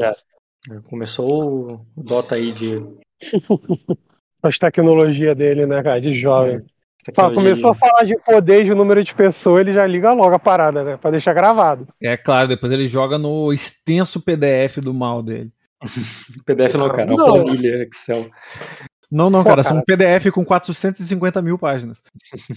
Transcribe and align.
É. 0.00 0.14
Começou 0.88 1.72
o 1.72 1.86
Dota 1.96 2.36
aí 2.36 2.52
de. 2.52 2.76
As 4.42 4.58
tecnologias 4.58 5.36
dele, 5.36 5.66
né, 5.66 5.82
cara, 5.82 6.00
de 6.00 6.18
jovem. 6.18 6.56
É, 6.56 7.12
Fala, 7.14 7.34
começou 7.34 7.70
a 7.70 7.74
falar 7.74 8.04
de 8.04 8.16
poder 8.24 8.64
de 8.64 8.74
número 8.74 9.02
de 9.02 9.12
pessoas, 9.12 9.62
ele 9.62 9.72
já 9.72 9.84
liga 9.86 10.12
logo 10.12 10.34
a 10.34 10.38
parada, 10.38 10.84
né? 10.84 10.96
Pra 10.96 11.10
deixar 11.10 11.32
gravado. 11.32 11.88
É 12.00 12.16
claro, 12.16 12.48
depois 12.48 12.70
ele 12.70 12.86
joga 12.86 13.18
no 13.18 13.52
extenso 13.52 14.20
PDF 14.20 14.78
do 14.78 14.94
mal 14.94 15.20
dele. 15.20 15.50
PDF 16.46 16.74
não, 16.74 16.88
cara, 16.88 17.02
é 17.02 17.14
uma 17.14 17.16
Não. 17.16 17.44
planilha 17.44 17.82
Excel. 17.82 18.30
Não, 19.12 19.28
não, 19.28 19.40
Pô, 19.42 19.50
cara, 19.50 19.62
cara. 19.62 19.68
são 19.68 19.76
um 19.76 19.82
PDF 19.82 20.32
com 20.32 20.42
450 20.42 21.42
mil 21.42 21.58
páginas. 21.58 22.02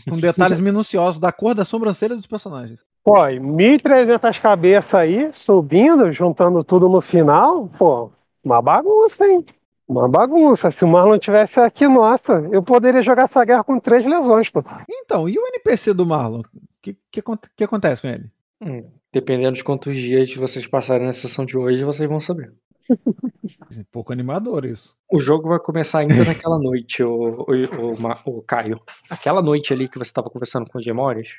Com 0.09 0.17
detalhes 0.17 0.57
minuciosos 0.57 1.19
da 1.19 1.29
cor 1.29 1.53
da 1.53 1.65
sobrancelha 1.65 2.15
dos 2.15 2.25
personagens. 2.25 2.79
Pô, 3.03 3.27
e 3.27 3.37
1.300 3.37 4.39
cabeças 4.41 4.95
aí, 4.95 5.29
subindo, 5.33 6.09
juntando 6.13 6.63
tudo 6.63 6.87
no 6.87 7.01
final, 7.01 7.67
pô, 7.77 8.09
uma 8.41 8.61
bagunça, 8.61 9.27
hein? 9.27 9.45
Uma 9.85 10.07
bagunça. 10.07 10.71
Se 10.71 10.85
o 10.85 10.87
Marlon 10.87 11.19
tivesse 11.19 11.59
aqui, 11.59 11.89
nossa, 11.89 12.47
eu 12.49 12.63
poderia 12.63 13.03
jogar 13.03 13.23
essa 13.23 13.43
guerra 13.43 13.63
com 13.65 13.77
três 13.77 14.05
lesões, 14.05 14.49
pô. 14.49 14.63
Então, 14.89 15.27
e 15.27 15.37
o 15.37 15.45
NPC 15.47 15.93
do 15.93 16.05
Marlon? 16.05 16.39
O 16.39 16.43
que, 16.81 16.97
que, 17.11 17.21
que 17.57 17.63
acontece 17.65 18.01
com 18.01 18.07
ele? 18.07 18.31
Hum, 18.61 18.85
Dependendo 19.11 19.57
de 19.57 19.63
quantos 19.63 19.95
dias 19.97 20.33
vocês 20.33 20.65
passarem 20.65 21.05
na 21.05 21.13
sessão 21.13 21.43
de 21.43 21.57
hoje, 21.57 21.83
vocês 21.83 22.09
vão 22.09 22.21
saber. 22.21 22.53
Pouco 23.91 24.13
animador 24.13 24.65
isso. 24.65 24.95
O 25.11 25.19
jogo 25.19 25.49
vai 25.49 25.59
começar 25.59 25.99
ainda 25.99 26.23
naquela 26.25 26.59
noite, 26.59 27.03
o, 27.03 27.45
o, 27.47 27.93
o, 27.93 28.37
o 28.37 28.41
Caio. 28.43 28.79
Aquela 29.09 29.41
noite 29.41 29.73
ali 29.73 29.87
que 29.87 29.97
você 29.97 30.09
estava 30.09 30.29
conversando 30.29 30.69
com 30.69 30.77
o 30.77 30.81
Gemores, 30.81 31.29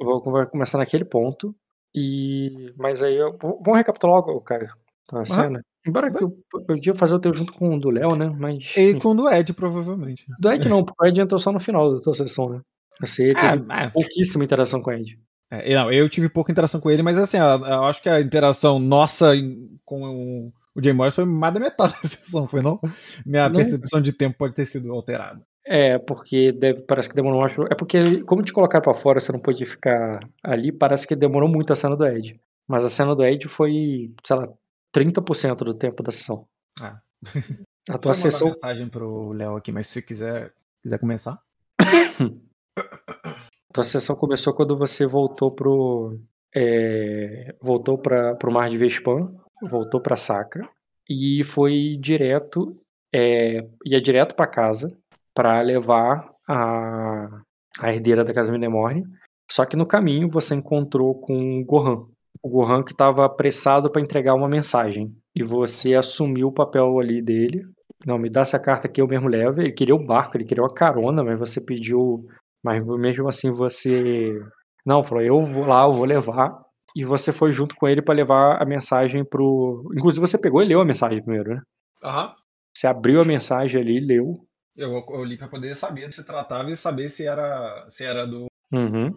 jogo 0.00 0.30
vai 0.30 0.46
começar 0.46 0.78
naquele 0.78 1.04
ponto. 1.04 1.54
E. 1.94 2.72
Mas 2.76 3.02
aí 3.02 3.16
eu. 3.16 3.36
Vamos 3.40 3.76
recapitular 3.76 4.16
logo, 4.16 4.40
Caio. 4.40 4.68
A 5.12 5.24
cena. 5.24 5.62
Embora 5.86 6.12
que 6.12 6.22
eu 6.22 6.34
podia 6.66 6.94
fazer 6.94 7.14
o 7.14 7.20
teu 7.20 7.32
junto 7.32 7.52
com 7.52 7.76
o 7.76 7.78
do 7.78 7.90
Léo, 7.90 8.16
né? 8.16 8.28
Mas. 8.28 8.76
E 8.76 8.94
com 8.94 9.10
o 9.10 9.14
do 9.14 9.30
Ed, 9.30 9.52
provavelmente. 9.54 10.24
Do 10.38 10.50
Ed 10.50 10.68
não, 10.68 10.84
porque 10.84 11.04
o 11.04 11.08
Ed 11.08 11.20
entrou 11.20 11.38
só 11.38 11.52
no 11.52 11.60
final 11.60 11.94
da 11.94 12.00
tua 12.00 12.12
sessão, 12.12 12.50
né? 12.50 12.60
Você 13.00 13.34
teve 13.34 13.64
É, 13.70 13.90
pouquíssima 13.90 14.44
interação 14.44 14.80
com 14.80 14.90
o 14.90 14.94
Ed. 14.94 15.18
É, 15.50 15.74
não, 15.74 15.90
eu 15.92 16.08
tive 16.08 16.28
pouca 16.28 16.50
interação 16.52 16.80
com 16.80 16.90
ele, 16.90 17.02
mas 17.02 17.16
assim, 17.18 17.36
eu, 17.38 17.44
eu 17.44 17.84
acho 17.84 18.02
que 18.02 18.08
a 18.08 18.20
interação 18.20 18.78
nossa 18.78 19.34
em- 19.36 19.78
com 19.84 20.02
o, 20.02 20.52
o 20.74 20.82
Jay 20.82 20.92
Morris 20.92 21.14
foi 21.14 21.24
mais 21.24 21.54
da 21.54 21.60
metade 21.60 21.92
da 21.94 21.98
sessão, 22.08 22.48
foi 22.48 22.60
não? 22.62 22.80
Minha 23.24 23.48
Não. 23.48 23.56
percepção 23.56 24.00
de 24.00 24.12
tempo 24.12 24.36
pode 24.38 24.54
ter 24.54 24.66
sido 24.66 24.92
alterada. 24.92 25.40
É, 25.64 25.98
porque 25.98 26.52
deve, 26.52 26.82
parece 26.82 27.08
que 27.08 27.14
demorou 27.14 27.40
mais. 27.40 27.52
É 27.70 27.74
porque, 27.74 28.22
como 28.22 28.42
te 28.42 28.52
colocaram 28.52 28.82
pra 28.84 28.94
fora, 28.94 29.18
você 29.18 29.32
não 29.32 29.40
pôde 29.40 29.66
ficar 29.66 30.20
ali, 30.42 30.70
parece 30.70 31.06
que 31.08 31.16
demorou 31.16 31.48
muito 31.48 31.72
a 31.72 31.76
cena 31.76 31.96
do 31.96 32.06
Ed. 32.06 32.40
Mas 32.68 32.84
a 32.84 32.88
cena 32.88 33.14
do 33.16 33.24
Ed 33.24 33.46
foi, 33.48 34.12
sei 34.24 34.36
lá, 34.36 34.48
30% 34.94 35.56
do 35.64 35.74
tempo 35.74 36.02
da 36.02 36.12
sessão. 36.12 36.46
Ah. 36.80 37.00
A 37.88 37.96
tua 37.98 38.12
Vou 38.12 38.18
mandar 38.18 38.30
sessão. 38.30 38.48
mensagem 38.48 38.88
pro 38.88 39.30
Léo 39.32 39.56
aqui, 39.56 39.70
mas 39.70 39.86
se 39.86 39.92
você 39.94 40.02
quiser, 40.02 40.52
quiser 40.82 40.98
começar. 40.98 41.40
Tua 43.76 43.84
sessão 43.84 44.16
começou 44.16 44.54
quando 44.54 44.74
você 44.74 45.06
voltou 45.06 45.52
pro. 45.52 46.18
é, 46.54 47.54
voltou 47.60 47.98
para 47.98 48.34
pro 48.36 48.50
Mar 48.50 48.70
de 48.70 48.78
Vespan, 48.78 49.30
voltou 49.60 50.00
pra 50.00 50.16
Sacra 50.16 50.66
e 51.06 51.44
foi 51.44 51.98
direto. 52.00 52.74
É, 53.14 53.68
ia 53.84 54.00
direto 54.00 54.34
pra 54.34 54.46
casa 54.46 54.96
pra 55.34 55.60
levar 55.60 56.26
a, 56.48 57.42
a 57.78 57.92
herdeira 57.92 58.24
da 58.24 58.32
Casa 58.32 58.50
Minemorne. 58.50 59.04
Só 59.50 59.66
que 59.66 59.76
no 59.76 59.84
caminho 59.84 60.30
você 60.30 60.54
encontrou 60.54 61.14
com 61.20 61.60
o 61.60 61.64
Gohan. 61.66 62.06
O 62.42 62.48
Gohan 62.48 62.82
que 62.82 62.92
estava 62.92 63.26
apressado 63.26 63.90
pra 63.90 64.00
entregar 64.00 64.32
uma 64.32 64.48
mensagem. 64.48 65.14
E 65.34 65.42
você 65.42 65.94
assumiu 65.94 66.48
o 66.48 66.54
papel 66.54 66.98
ali 66.98 67.20
dele. 67.20 67.62
Não, 68.06 68.16
me 68.16 68.30
dá 68.30 68.40
essa 68.40 68.58
carta 68.58 68.86
aqui, 68.86 69.02
eu 69.02 69.06
mesmo 69.06 69.28
levo. 69.28 69.60
Ele 69.60 69.72
queria 69.72 69.94
o 69.94 70.02
barco, 70.02 70.34
ele 70.34 70.46
queria 70.46 70.64
uma 70.64 70.72
carona, 70.72 71.22
mas 71.22 71.38
você 71.38 71.60
pediu 71.60 72.26
mas 72.66 72.84
mesmo 72.84 73.28
assim 73.28 73.48
você. 73.52 74.42
Não, 74.84 75.04
falou, 75.04 75.22
eu 75.22 75.40
vou 75.40 75.64
lá, 75.64 75.84
eu 75.84 75.92
vou 75.92 76.04
levar. 76.04 76.60
E 76.96 77.04
você 77.04 77.32
foi 77.32 77.52
junto 77.52 77.76
com 77.76 77.86
ele 77.86 78.02
pra 78.02 78.12
levar 78.12 78.60
a 78.60 78.66
mensagem 78.66 79.24
pro. 79.24 79.88
Inclusive 79.96 80.26
você 80.26 80.36
pegou 80.36 80.60
e 80.60 80.66
leu 80.66 80.80
a 80.80 80.84
mensagem 80.84 81.22
primeiro, 81.22 81.54
né? 81.54 81.62
Aham. 82.02 82.34
Você 82.74 82.88
abriu 82.88 83.20
a 83.20 83.24
mensagem 83.24 83.80
ali, 83.80 84.00
leu. 84.00 84.34
Eu, 84.76 85.04
eu 85.10 85.24
li 85.24 85.38
pra 85.38 85.46
poder 85.46 85.76
saber 85.76 86.02
do 86.02 86.08
que 86.08 86.16
se 86.16 86.26
tratava 86.26 86.68
e 86.68 86.76
saber 86.76 87.08
se 87.08 87.24
era, 87.24 87.86
se 87.88 88.02
era 88.02 88.26
do. 88.26 88.46
Uhum. 88.72 89.14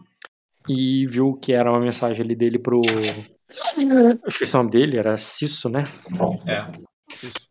E 0.68 1.08
viu 1.08 1.34
que 1.34 1.52
era 1.52 1.72
uma 1.72 1.80
mensagem 1.80 2.24
ali 2.24 2.36
dele 2.36 2.60
pro. 2.60 2.82
Eu 2.86 4.20
esqueci 4.28 4.54
o 4.54 4.60
nome 4.60 4.70
dele, 4.70 4.98
era 4.98 5.18
Cisso, 5.18 5.70
né? 5.70 5.86
É. 6.46 6.70
Isso. 7.12 7.50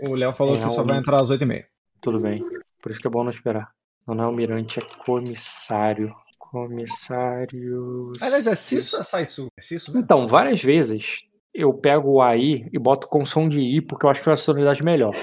O 0.00 0.14
Léo 0.14 0.32
falou 0.32 0.54
É, 0.54 0.58
que 0.58 0.70
só 0.70 0.84
vai 0.84 0.98
entrar 0.98 1.20
às 1.20 1.30
8h30. 1.30 1.64
Tudo 2.00 2.20
bem. 2.20 2.44
Por 2.80 2.92
isso 2.92 3.00
que 3.00 3.08
é 3.08 3.10
bom 3.10 3.24
não 3.24 3.30
esperar. 3.30 3.72
Não 4.06 4.24
almirante, 4.24 4.78
é 4.78 4.82
comissário. 5.04 6.14
Comissário. 6.38 8.12
Aliás, 8.20 8.46
é 8.46 8.54
Cisso 8.54 8.96
ou 8.96 9.00
é 9.00 9.04
Saisu? 9.04 9.46
É 9.58 9.60
Cisso, 9.62 9.92
né? 9.92 10.00
Então, 10.02 10.26
várias 10.26 10.62
vezes 10.62 11.24
eu 11.52 11.72
pego 11.72 12.12
o 12.12 12.20
AI 12.22 12.68
e 12.72 12.78
boto 12.78 13.08
com 13.08 13.24
som 13.24 13.48
de 13.48 13.60
I, 13.60 13.80
porque 13.80 14.04
eu 14.06 14.10
acho 14.10 14.20
que 14.20 14.24
foi 14.24 14.32
uma 14.32 14.36
sonoridade 14.36 14.82
melhor. 14.84 15.14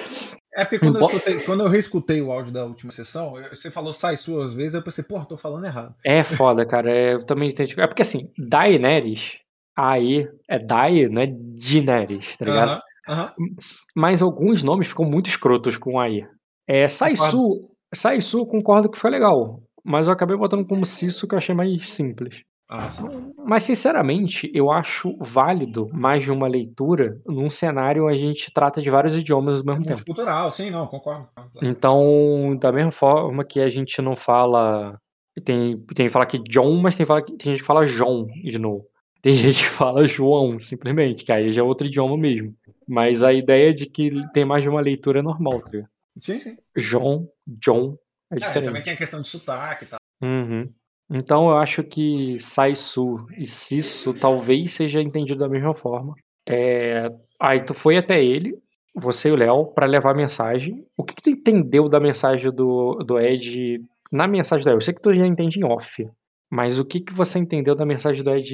É 0.54 0.66
porque 0.66 0.80
quando 0.80 0.98
eu, 1.00 1.06
escutei- 1.06 1.40
quando 1.46 1.62
eu 1.64 1.68
reescutei 1.70 2.22
o 2.22 2.32
áudio 2.32 2.52
da 2.52 2.66
última 2.66 2.92
sessão, 2.92 3.38
eu- 3.38 3.50
você 3.56 3.72
falou 3.72 3.94
Saisu 3.94 4.42
às 4.42 4.54
vezes, 4.54 4.74
eu 4.74 4.84
pensei, 4.84 5.04
porra, 5.04 5.26
tô 5.26 5.38
falando 5.38 5.66
errado. 5.66 5.96
É 6.04 6.24
foda, 6.24 6.66
cara. 6.66 6.92
É, 6.92 7.14
eu 7.14 7.24
também 7.26 7.50
entendi. 7.50 7.80
É 7.80 7.88
porque 7.88 8.02
assim, 8.02 8.30
Daenerys, 8.38 9.38
AI 9.78 10.28
é 10.50 10.60
Dae, 10.60 11.08
não 11.08 11.22
é 11.22 11.28
Daenerys, 11.28 12.36
tá 12.36 12.46
ligado? 12.46 12.70
Aham, 12.70 12.82
aham. 13.08 13.34
Mas 13.96 14.22
alguns 14.22 14.62
nomes 14.64 14.88
ficam 14.90 15.06
muito 15.06 15.28
escrotos 15.30 15.78
com 15.78 16.00
AI. 16.00 16.28
É, 16.68 16.88
Saisu, 16.88 17.71
Saisu 17.94 18.46
concordo 18.46 18.90
que 18.90 18.98
foi 18.98 19.12
legal. 19.12 19.62
Mas 19.84 20.08
eu 20.08 20.14
acabei 20.14 20.38
botando 20.38 20.66
como 20.66 20.86
Cisso 20.86 21.28
que 21.28 21.34
eu 21.34 21.38
achei 21.38 21.56
mais 21.56 21.90
simples. 21.90 22.44
Ah, 22.70 22.90
sim. 22.90 23.04
Mas, 23.46 23.64
sinceramente, 23.64 24.50
eu 24.54 24.72
acho 24.72 25.14
válido 25.20 25.90
mais 25.92 26.24
de 26.24 26.32
uma 26.32 26.48
leitura 26.48 27.20
num 27.26 27.50
cenário 27.50 28.06
onde 28.06 28.16
a 28.16 28.18
gente 28.18 28.50
trata 28.54 28.82
de 28.82 28.90
vários 28.90 29.14
idiomas 29.18 29.60
ao 29.60 29.66
mesmo 29.66 29.82
tempo. 29.82 29.92
Multicultural, 29.92 30.50
sim, 30.52 30.70
não, 30.70 30.88
concordo. 30.88 31.28
Então, 31.62 32.58
da 32.58 32.72
mesma 32.72 32.92
forma 32.92 33.44
que 33.44 33.60
a 33.60 33.70
gente 33.70 34.02
não 34.02 34.16
fala. 34.16 34.98
Tem, 35.44 35.78
tem 35.94 36.06
que 36.06 36.12
falar 36.12 36.26
que 36.26 36.40
John, 36.40 36.78
mas 36.82 36.96
tem, 36.96 37.06
fala, 37.06 37.22
tem 37.22 37.52
gente 37.52 37.60
que 37.60 37.66
fala 37.66 37.86
João 37.86 38.26
de 38.28 38.58
novo. 38.58 38.86
Tem 39.22 39.34
gente 39.36 39.64
que 39.64 39.70
fala 39.70 40.08
João, 40.08 40.58
simplesmente, 40.58 41.26
que 41.26 41.32
aí 41.32 41.52
já 41.52 41.62
é 41.62 41.66
outro 41.66 41.88
idioma 41.88 42.18
mesmo. 42.18 42.56
Mas 42.88 43.22
a 43.22 43.34
ideia 43.34 43.74
de 43.74 43.86
que 43.86 44.12
tem 44.34 44.46
mais 44.46 44.64
de 44.64 44.70
uma 44.70 44.80
leitura 44.80 45.20
é 45.20 45.22
normal, 45.22 45.60
tá 45.60 45.72
ligado? 45.72 45.91
Sim, 46.20 46.40
sim. 46.40 46.58
João, 46.76 47.28
John 47.48 47.98
é 48.32 48.36
É, 48.36 48.40
diferente. 48.40 48.66
também 48.66 48.84
tem 48.84 48.94
a 48.94 48.98
questão 48.98 49.22
de 49.22 49.28
sotaque 49.28 49.86
e 49.86 49.88
tal. 49.88 50.00
Uhum. 50.22 50.72
Então 51.10 51.50
eu 51.50 51.58
acho 51.58 51.84
que 51.84 52.38
Saisu 52.40 53.26
e 53.38 53.46
Sisu 53.46 54.14
talvez 54.14 54.74
seja 54.74 55.02
entendido 55.02 55.40
da 55.40 55.50
mesma 55.50 55.74
forma. 55.74 56.16
É, 56.48 57.08
Aí 57.40 57.64
tu 57.66 57.74
foi 57.74 57.98
até 57.98 58.24
ele, 58.24 58.58
você 58.96 59.30
e 59.30 59.32
o 59.32 59.36
Léo, 59.36 59.68
pra 59.74 59.86
levar 59.86 60.12
a 60.12 60.18
mensagem. 60.18 60.86
O 60.98 61.04
que, 61.04 61.16
que 61.16 61.22
tu 61.22 61.30
entendeu 61.30 61.90
da 61.90 62.00
mensagem 62.00 62.52
do, 62.52 62.96
do 63.06 63.20
Ed 63.20 63.82
na 64.12 64.28
mensagem 64.28 64.64
do 64.64 64.70
Ed? 64.70 64.76
Eu 64.78 64.82
sei 64.82 64.94
que 64.94 65.02
tu 65.02 65.14
já 65.14 65.26
entende 65.26 65.60
em 65.60 65.64
off, 65.66 66.08
mas 66.50 66.80
o 66.80 66.86
que, 66.86 67.00
que 67.02 67.14
você 67.14 67.40
entendeu 67.40 67.76
da 67.76 67.86
mensagem 67.86 68.24
do 68.24 68.32
Ed 68.32 68.54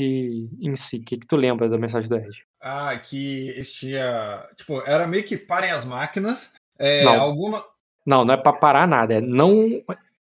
em 0.61 0.75
si? 0.75 0.97
O 0.97 1.05
que, 1.05 1.17
que 1.17 1.27
tu 1.27 1.35
lembra 1.35 1.67
da 1.69 1.77
mensagem 1.77 2.09
do 2.09 2.15
Ed? 2.15 2.29
Ah, 2.61 2.97
que 2.97 3.49
existia. 3.49 4.47
Tipo, 4.55 4.81
era 4.85 5.05
meio 5.07 5.23
que 5.23 5.37
parem 5.37 5.69
as 5.71 5.85
máquinas. 5.85 6.53
É, 6.79 7.03
Não. 7.03 7.19
alguma. 7.21 7.63
Não, 8.05 8.23
não 8.23 8.33
é 8.33 8.37
pra 8.37 8.53
parar 8.53 8.87
nada, 8.87 9.15
é 9.15 9.21
não 9.21 9.81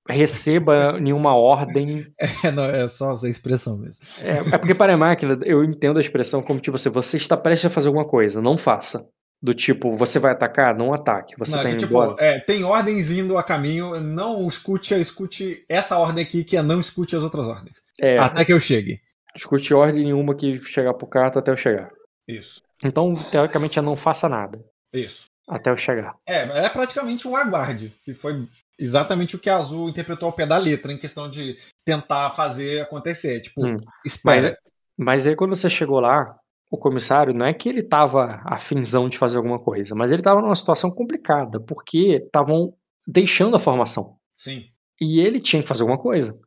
receba 0.08 0.98
nenhuma 1.00 1.34
ordem 1.34 2.06
É, 2.44 2.50
não, 2.50 2.64
é 2.64 2.86
só 2.88 3.12
essa 3.14 3.28
expressão 3.28 3.76
mesmo. 3.78 4.04
É, 4.20 4.54
é 4.54 4.58
porque 4.58 4.74
para 4.74 4.94
a 4.94 4.96
máquina, 4.96 5.38
eu 5.44 5.64
entendo 5.64 5.96
a 5.96 6.00
expressão 6.00 6.42
como 6.42 6.60
tipo 6.60 6.76
assim, 6.76 6.90
você 6.90 7.16
está 7.16 7.36
prestes 7.36 7.66
a 7.66 7.74
fazer 7.74 7.88
alguma 7.88 8.04
coisa, 8.06 8.40
não 8.40 8.56
faça. 8.56 9.08
Do 9.42 9.52
tipo, 9.52 9.90
você 9.92 10.18
vai 10.18 10.32
atacar, 10.32 10.74
não 10.74 10.94
ataque. 10.94 11.34
Você 11.36 11.54
Não, 11.56 11.62
tá 11.62 11.68
que, 11.68 11.74
indo 11.74 11.80
tipo, 11.86 11.92
embora. 11.92 12.16
é, 12.18 12.38
tem 12.40 12.64
ordens 12.64 13.10
indo 13.10 13.36
a 13.36 13.42
caminho, 13.42 14.00
não 14.00 14.46
escute, 14.46 14.94
escute 14.94 15.62
essa 15.68 15.98
ordem 15.98 16.24
aqui, 16.24 16.42
que 16.44 16.56
é 16.56 16.62
não 16.62 16.80
escute 16.80 17.14
as 17.14 17.22
outras 17.22 17.46
ordens. 17.46 17.82
É, 18.00 18.16
Até 18.16 18.42
que 18.42 18.52
eu 18.54 18.60
chegue. 18.60 19.00
discute 19.34 19.74
ordem 19.74 20.04
nenhuma 20.04 20.34
que 20.34 20.56
chegar 20.56 20.94
pro 20.94 21.06
carta 21.06 21.40
até 21.40 21.50
eu 21.50 21.58
chegar. 21.58 21.90
Isso. 22.26 22.62
Então, 22.82 23.12
teoricamente, 23.30 23.78
é 23.78 23.82
não 23.82 23.96
faça 23.96 24.30
nada 24.30 24.58
Isso. 24.94 25.26
Até 25.46 25.70
eu 25.70 25.76
chegar. 25.76 26.14
É, 26.26 26.40
é 26.64 26.68
praticamente 26.68 27.26
um 27.28 27.36
aguarde, 27.36 27.94
que 28.04 28.14
foi 28.14 28.48
exatamente 28.78 29.36
o 29.36 29.38
que 29.38 29.48
a 29.50 29.56
Azul 29.56 29.88
interpretou 29.88 30.26
ao 30.26 30.32
pé 30.32 30.46
da 30.46 30.56
letra, 30.58 30.92
em 30.92 30.98
questão 30.98 31.28
de 31.28 31.56
tentar 31.84 32.30
fazer 32.30 32.82
acontecer. 32.82 33.40
Tipo, 33.40 33.66
Hum. 33.66 33.76
espera. 34.04 34.56
Mas 34.96 35.26
aí 35.26 35.34
quando 35.36 35.54
você 35.54 35.68
chegou 35.68 36.00
lá, 36.00 36.36
o 36.70 36.78
comissário, 36.78 37.34
não 37.34 37.46
é 37.46 37.54
que 37.54 37.68
ele 37.68 37.82
tava 37.82 38.36
afinzão 38.44 39.08
de 39.08 39.16
fazer 39.18 39.36
alguma 39.36 39.58
coisa, 39.58 39.94
mas 39.94 40.10
ele 40.10 40.22
tava 40.22 40.40
numa 40.40 40.54
situação 40.56 40.90
complicada, 40.90 41.60
porque 41.60 42.22
estavam 42.24 42.74
deixando 43.06 43.54
a 43.56 43.60
formação. 43.60 44.16
Sim. 44.32 44.64
E 45.00 45.20
ele 45.20 45.40
tinha 45.40 45.62
que 45.62 45.68
fazer 45.68 45.82
alguma 45.82 45.98
coisa. 45.98 46.38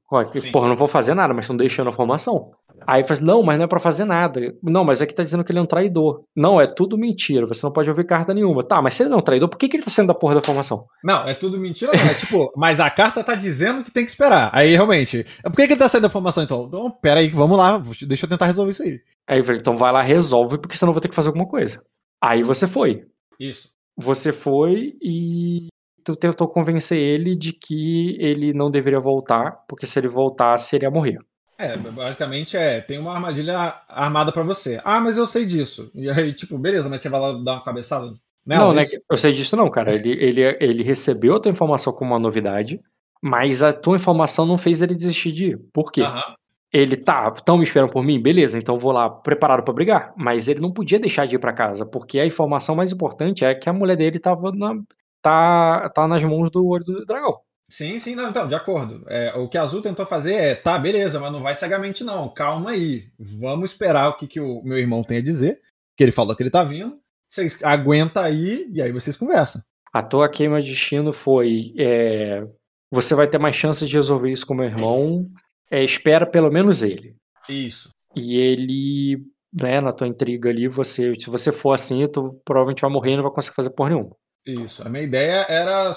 Porra, 0.52 0.68
não 0.68 0.76
vou 0.76 0.88
fazer 0.88 1.14
nada, 1.14 1.34
mas 1.34 1.46
estão 1.46 1.56
deixando 1.56 1.90
a 1.90 1.94
formação. 1.94 2.52
Aí 2.86 3.04
fala, 3.04 3.22
não, 3.22 3.44
mas 3.44 3.58
não 3.58 3.66
é 3.66 3.68
pra 3.68 3.80
fazer 3.80 4.06
nada. 4.06 4.56
Não, 4.62 4.84
mas 4.84 5.02
aqui 5.02 5.14
tá 5.14 5.24
dizendo 5.24 5.44
que 5.44 5.52
ele 5.52 5.60
é 5.60 5.62
um 5.62 5.66
traidor. 5.66 6.22
Não, 6.36 6.60
é 6.60 6.68
tudo 6.68 6.98
mentira, 6.98 7.46
você 7.46 7.66
não 7.66 7.72
pode 7.72 7.90
ouvir 7.90 8.06
carta 8.06 8.34
nenhuma. 8.34 8.64
Tá, 8.64 8.82
mas 8.82 8.96
se 8.96 9.04
ele 9.04 9.10
não 9.10 9.18
é 9.18 9.20
um 9.20 9.24
traidor, 9.24 9.50
por 9.50 9.58
que, 9.58 9.68
que 9.68 9.78
ele 9.78 9.84
tá 9.84 9.90
saindo 9.90 10.10
da 10.10 10.14
porra 10.14 10.36
da 10.36 10.42
formação? 10.42 10.82
Não, 11.04 11.28
é 11.28 11.34
tudo 11.34 11.60
mentira, 11.60 11.92
não. 11.94 12.10
É 12.10 12.14
tipo, 12.14 12.52
mas 12.56 12.80
a 12.80 12.90
carta 12.90 13.24
tá 13.24 13.36
dizendo 13.36 13.84
que 13.84 13.92
tem 13.92 14.06
que 14.06 14.12
esperar. 14.12 14.50
Aí, 14.54 14.72
realmente, 14.72 15.26
por 15.44 15.56
que, 15.56 15.68
que 15.68 15.74
ele 15.74 15.80
tá 15.80 15.90
saindo 15.90 16.04
da 16.04 16.10
formação, 16.10 16.44
então? 16.44 16.66
Então, 16.68 16.92
pera 16.92 17.20
aí, 17.20 17.28
vamos 17.28 17.58
lá, 17.58 17.82
deixa 18.08 18.26
eu 18.26 18.30
tentar 18.30 18.46
resolver 18.46 18.72
isso 18.72 18.84
aí. 18.84 19.00
Aí 19.28 19.40
eu 19.40 19.44
falei, 19.44 19.60
então 19.60 19.76
vai 19.76 19.92
lá, 19.92 20.02
resolve, 20.02 20.58
porque 20.58 20.78
senão 20.78 20.92
eu 20.92 20.94
vou 20.94 21.02
ter 21.02 21.10
que 21.10 21.16
fazer 21.16 21.30
alguma 21.30 21.48
coisa. 21.48 21.84
Aí 22.22 22.44
você 22.44 22.68
foi. 22.68 23.06
Isso. 23.40 23.70
Você 23.98 24.32
foi 24.32 24.96
e 25.02 25.68
tu 26.04 26.16
tentou 26.16 26.48
convencer 26.48 26.98
ele 26.98 27.36
de 27.36 27.52
que 27.52 28.16
ele 28.20 28.54
não 28.54 28.72
deveria 28.72 29.00
voltar, 29.00 29.64
porque 29.68 29.86
se 29.86 30.00
ele 30.00 30.08
voltasse, 30.08 30.76
ele 30.76 30.86
ia 30.86 30.92
morrer. 30.92 31.20
É, 31.58 31.76
basicamente 31.76 32.56
é, 32.56 32.82
tem 32.82 33.00
uma 33.00 33.14
armadilha 33.14 33.82
armada 33.90 34.32
para 34.32 34.44
você. 34.44 34.80
Ah, 34.84 35.02
mas 35.02 35.18
eu 35.18 35.26
sei 35.26 35.46
disso. 35.46 35.90
E 35.96 36.10
aí, 36.10 36.32
tipo, 36.32 36.58
beleza, 36.58 36.88
mas 36.88 37.02
você 37.02 37.10
vai 37.10 37.20
lá 37.20 37.34
dar 37.34 37.54
uma 37.54 37.64
cabeçada? 37.64 38.14
Nela, 38.46 38.66
não, 38.66 38.74
né? 38.74 38.86
Eu 39.10 39.18
sei 39.18 39.34
disso 39.34 39.58
não, 39.58 39.70
cara. 39.70 39.94
Ele, 39.94 40.12
ele, 40.12 40.42
ele 40.60 40.84
recebeu 40.84 41.36
a 41.36 41.40
tua 41.40 41.52
informação 41.52 41.92
como 41.92 42.12
uma 42.12 42.20
novidade, 42.20 42.80
mas 43.22 43.64
a 43.64 43.74
tua 43.74 43.98
informação 43.98 44.46
não 44.46 44.58
fez 44.58 44.82
ele 44.82 44.96
desistir 44.96 45.32
de 45.32 45.46
ir. 45.48 45.60
Por 45.74 45.92
quê? 45.92 46.04
Uhum. 46.04 46.36
Ele 46.72 46.96
tá, 46.96 47.32
estão 47.36 47.58
me 47.58 47.64
esperando 47.64 47.92
por 47.92 48.04
mim? 48.04 48.22
Beleza, 48.22 48.58
então 48.58 48.78
vou 48.78 48.92
lá 48.92 49.10
preparado 49.10 49.64
para 49.64 49.74
brigar. 49.74 50.14
Mas 50.16 50.48
ele 50.48 50.60
não 50.60 50.72
podia 50.72 51.00
deixar 51.00 51.26
de 51.26 51.36
ir 51.36 51.40
para 51.40 51.54
casa, 51.54 51.86
porque 51.86 52.20
a 52.20 52.26
informação 52.26 52.76
mais 52.76 52.92
importante 52.92 53.44
é 53.44 53.56
que 53.56 53.68
a 53.68 53.74
mulher 53.74 53.96
dele 53.98 54.20
tava 54.20 54.52
na, 54.52 54.76
tá, 55.22 55.90
tá 55.90 56.08
nas 56.08 56.24
mãos 56.24 56.52
do 56.52 56.66
olho 56.68 56.84
do 56.84 57.06
dragão. 57.06 57.40
Sim, 57.70 58.00
sim, 58.00 58.16
não, 58.16 58.30
então, 58.30 58.48
de 58.48 58.56
acordo. 58.56 59.04
É, 59.10 59.34
o 59.36 59.48
que 59.48 59.58
a 59.58 59.64
Azul 59.64 59.82
tentou 59.82 60.06
fazer 60.06 60.34
é, 60.34 60.56
tá, 60.56 60.80
beleza, 60.80 61.20
mas 61.20 61.32
não 61.32 61.42
vai 61.42 61.54
cegamente, 61.54 62.04
não. 62.04 62.30
Calma 62.30 62.72
aí. 62.72 63.10
Vamos 63.20 63.72
esperar 63.72 64.08
o 64.08 64.14
que, 64.14 64.26
que 64.26 64.40
o 64.40 64.62
meu 64.64 64.78
irmão 64.78 65.04
tem 65.04 65.18
a 65.18 65.24
dizer. 65.24 65.62
Que 65.96 66.04
ele 66.04 66.12
falou 66.12 66.36
que 66.36 66.44
ele 66.44 66.50
tá 66.50 66.64
vindo. 66.64 66.98
Vocês 67.30 67.60
aguenta 67.64 68.22
aí 68.22 68.70
e 68.72 68.82
aí 68.82 68.92
vocês 68.92 69.18
conversam. 69.18 69.62
A 69.92 70.02
tua 70.02 70.30
queima 70.30 70.62
de 70.62 70.70
destino 70.70 71.12
foi. 71.12 71.74
É, 71.78 72.48
você 72.90 73.14
vai 73.14 73.28
ter 73.28 73.38
mais 73.38 73.56
chances 73.56 73.90
de 73.90 73.96
resolver 73.96 74.32
isso 74.32 74.46
com 74.46 74.54
meu 74.54 74.66
irmão. 74.66 75.30
É, 75.70 75.84
espera 75.84 76.26
pelo 76.26 76.50
menos 76.50 76.82
ele. 76.82 77.16
Isso. 77.50 77.90
E 78.16 78.38
ele, 78.38 79.22
né, 79.54 79.82
na 79.82 79.92
tua 79.92 80.08
intriga 80.08 80.50
ali, 80.50 80.68
você, 80.70 81.14
se 81.20 81.30
você 81.30 81.52
for 81.52 81.74
assim, 81.74 82.06
tu 82.08 82.40
provavelmente 82.46 82.82
vai 82.82 82.90
morrer 82.90 83.12
e 83.12 83.16
não 83.18 83.24
vai 83.24 83.32
conseguir 83.32 83.56
fazer 83.56 83.72
porra 83.72 83.90
nenhuma. 83.90 84.16
Isso. 84.48 84.86
A 84.86 84.90
minha 84.90 85.04
ideia 85.04 85.46
era 85.50 85.92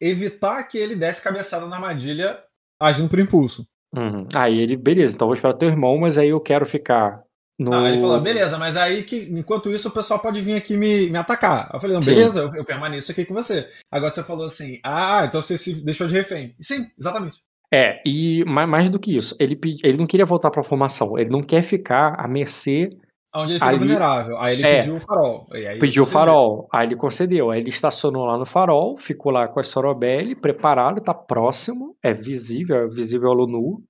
evitar 0.00 0.62
que 0.64 0.78
ele 0.78 0.94
desse 0.94 1.22
cabeçada 1.22 1.66
na 1.66 1.76
armadilha 1.76 2.38
agindo 2.80 3.08
por 3.08 3.18
impulso. 3.18 3.66
Uhum. 3.96 4.26
Aí 4.34 4.58
ele, 4.58 4.76
beleza, 4.76 5.14
então 5.14 5.28
vou 5.28 5.34
esperar 5.34 5.54
teu 5.54 5.68
irmão, 5.68 5.96
mas 5.98 6.18
aí 6.18 6.28
eu 6.28 6.40
quero 6.40 6.66
ficar 6.66 7.22
no. 7.58 7.72
Ah, 7.72 7.88
ele 7.88 8.00
falou, 8.00 8.20
beleza, 8.20 8.58
mas 8.58 8.76
aí 8.76 9.04
que 9.04 9.28
enquanto 9.30 9.70
isso 9.70 9.88
o 9.88 9.92
pessoal 9.92 10.18
pode 10.18 10.40
vir 10.40 10.56
aqui 10.56 10.76
me, 10.76 11.08
me 11.08 11.16
atacar. 11.16 11.70
Eu 11.72 11.80
falei, 11.80 11.94
não, 11.94 12.02
beleza, 12.02 12.40
eu, 12.40 12.48
eu, 12.54 12.64
permaneço 12.64 13.12
aqui 13.12 13.24
com 13.24 13.34
você. 13.34 13.68
Agora 13.90 14.10
você 14.10 14.22
falou 14.22 14.46
assim, 14.46 14.80
ah, 14.82 15.24
então 15.26 15.40
você 15.40 15.56
se 15.56 15.74
deixou 15.84 16.08
de 16.08 16.14
refém. 16.14 16.54
Sim, 16.60 16.90
exatamente. 16.98 17.38
É, 17.72 18.00
e 18.04 18.44
mais, 18.44 18.68
mais 18.68 18.88
do 18.88 18.98
que 18.98 19.16
isso, 19.16 19.34
ele, 19.40 19.58
ele 19.82 19.98
não 19.98 20.06
queria 20.06 20.26
voltar 20.26 20.50
para 20.50 20.60
a 20.60 20.64
formação, 20.64 21.18
ele 21.18 21.30
não 21.30 21.40
quer 21.40 21.62
ficar 21.62 22.14
à 22.18 22.28
mercê 22.28 22.90
Onde 23.36 23.54
ele 23.54 23.60
ficou 23.60 23.78
vulnerável. 23.78 24.38
Aí 24.38 24.54
ele 24.54 24.62
é, 24.64 24.80
pediu 24.80 24.96
o 24.96 25.00
farol. 25.00 25.46
pediu 25.80 26.02
o 26.04 26.06
farol. 26.06 26.68
Aí 26.72 26.86
ele 26.86 26.96
concedeu. 26.96 27.50
Aí 27.50 27.60
ele 27.60 27.68
estacionou 27.68 28.24
lá 28.24 28.38
no 28.38 28.46
farol, 28.46 28.96
ficou 28.96 29.32
lá 29.32 29.48
com 29.48 29.58
a 29.58 29.64
Sorobelli, 29.64 30.36
preparado, 30.36 31.00
tá 31.00 31.12
próximo, 31.12 31.96
é 32.02 32.12
visível, 32.12 32.76
é 32.76 32.86
visível 32.86 33.30
olho 33.30 33.46
nu, 33.46 33.82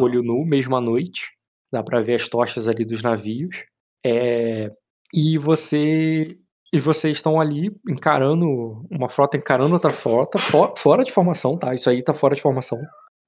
olho 0.00 0.22
nu, 0.22 0.46
mesmo 0.46 0.74
à 0.76 0.80
noite. 0.80 1.32
Dá 1.70 1.82
para 1.82 2.00
ver 2.00 2.14
as 2.14 2.26
tochas 2.26 2.68
ali 2.68 2.86
dos 2.86 3.02
navios. 3.02 3.64
É, 4.04 4.70
e 5.12 5.36
você 5.36 6.36
e 6.72 6.78
vocês 6.78 7.18
estão 7.18 7.40
ali 7.40 7.70
encarando 7.88 8.46
uma 8.90 9.08
frota 9.08 9.36
encarando 9.36 9.74
outra 9.74 9.90
frota, 9.90 10.38
for, 10.38 10.74
fora 10.76 11.04
de 11.04 11.12
formação, 11.12 11.56
tá? 11.56 11.72
Isso 11.74 11.88
aí 11.88 12.02
tá 12.02 12.12
fora 12.12 12.34
de 12.34 12.42
formação. 12.42 12.78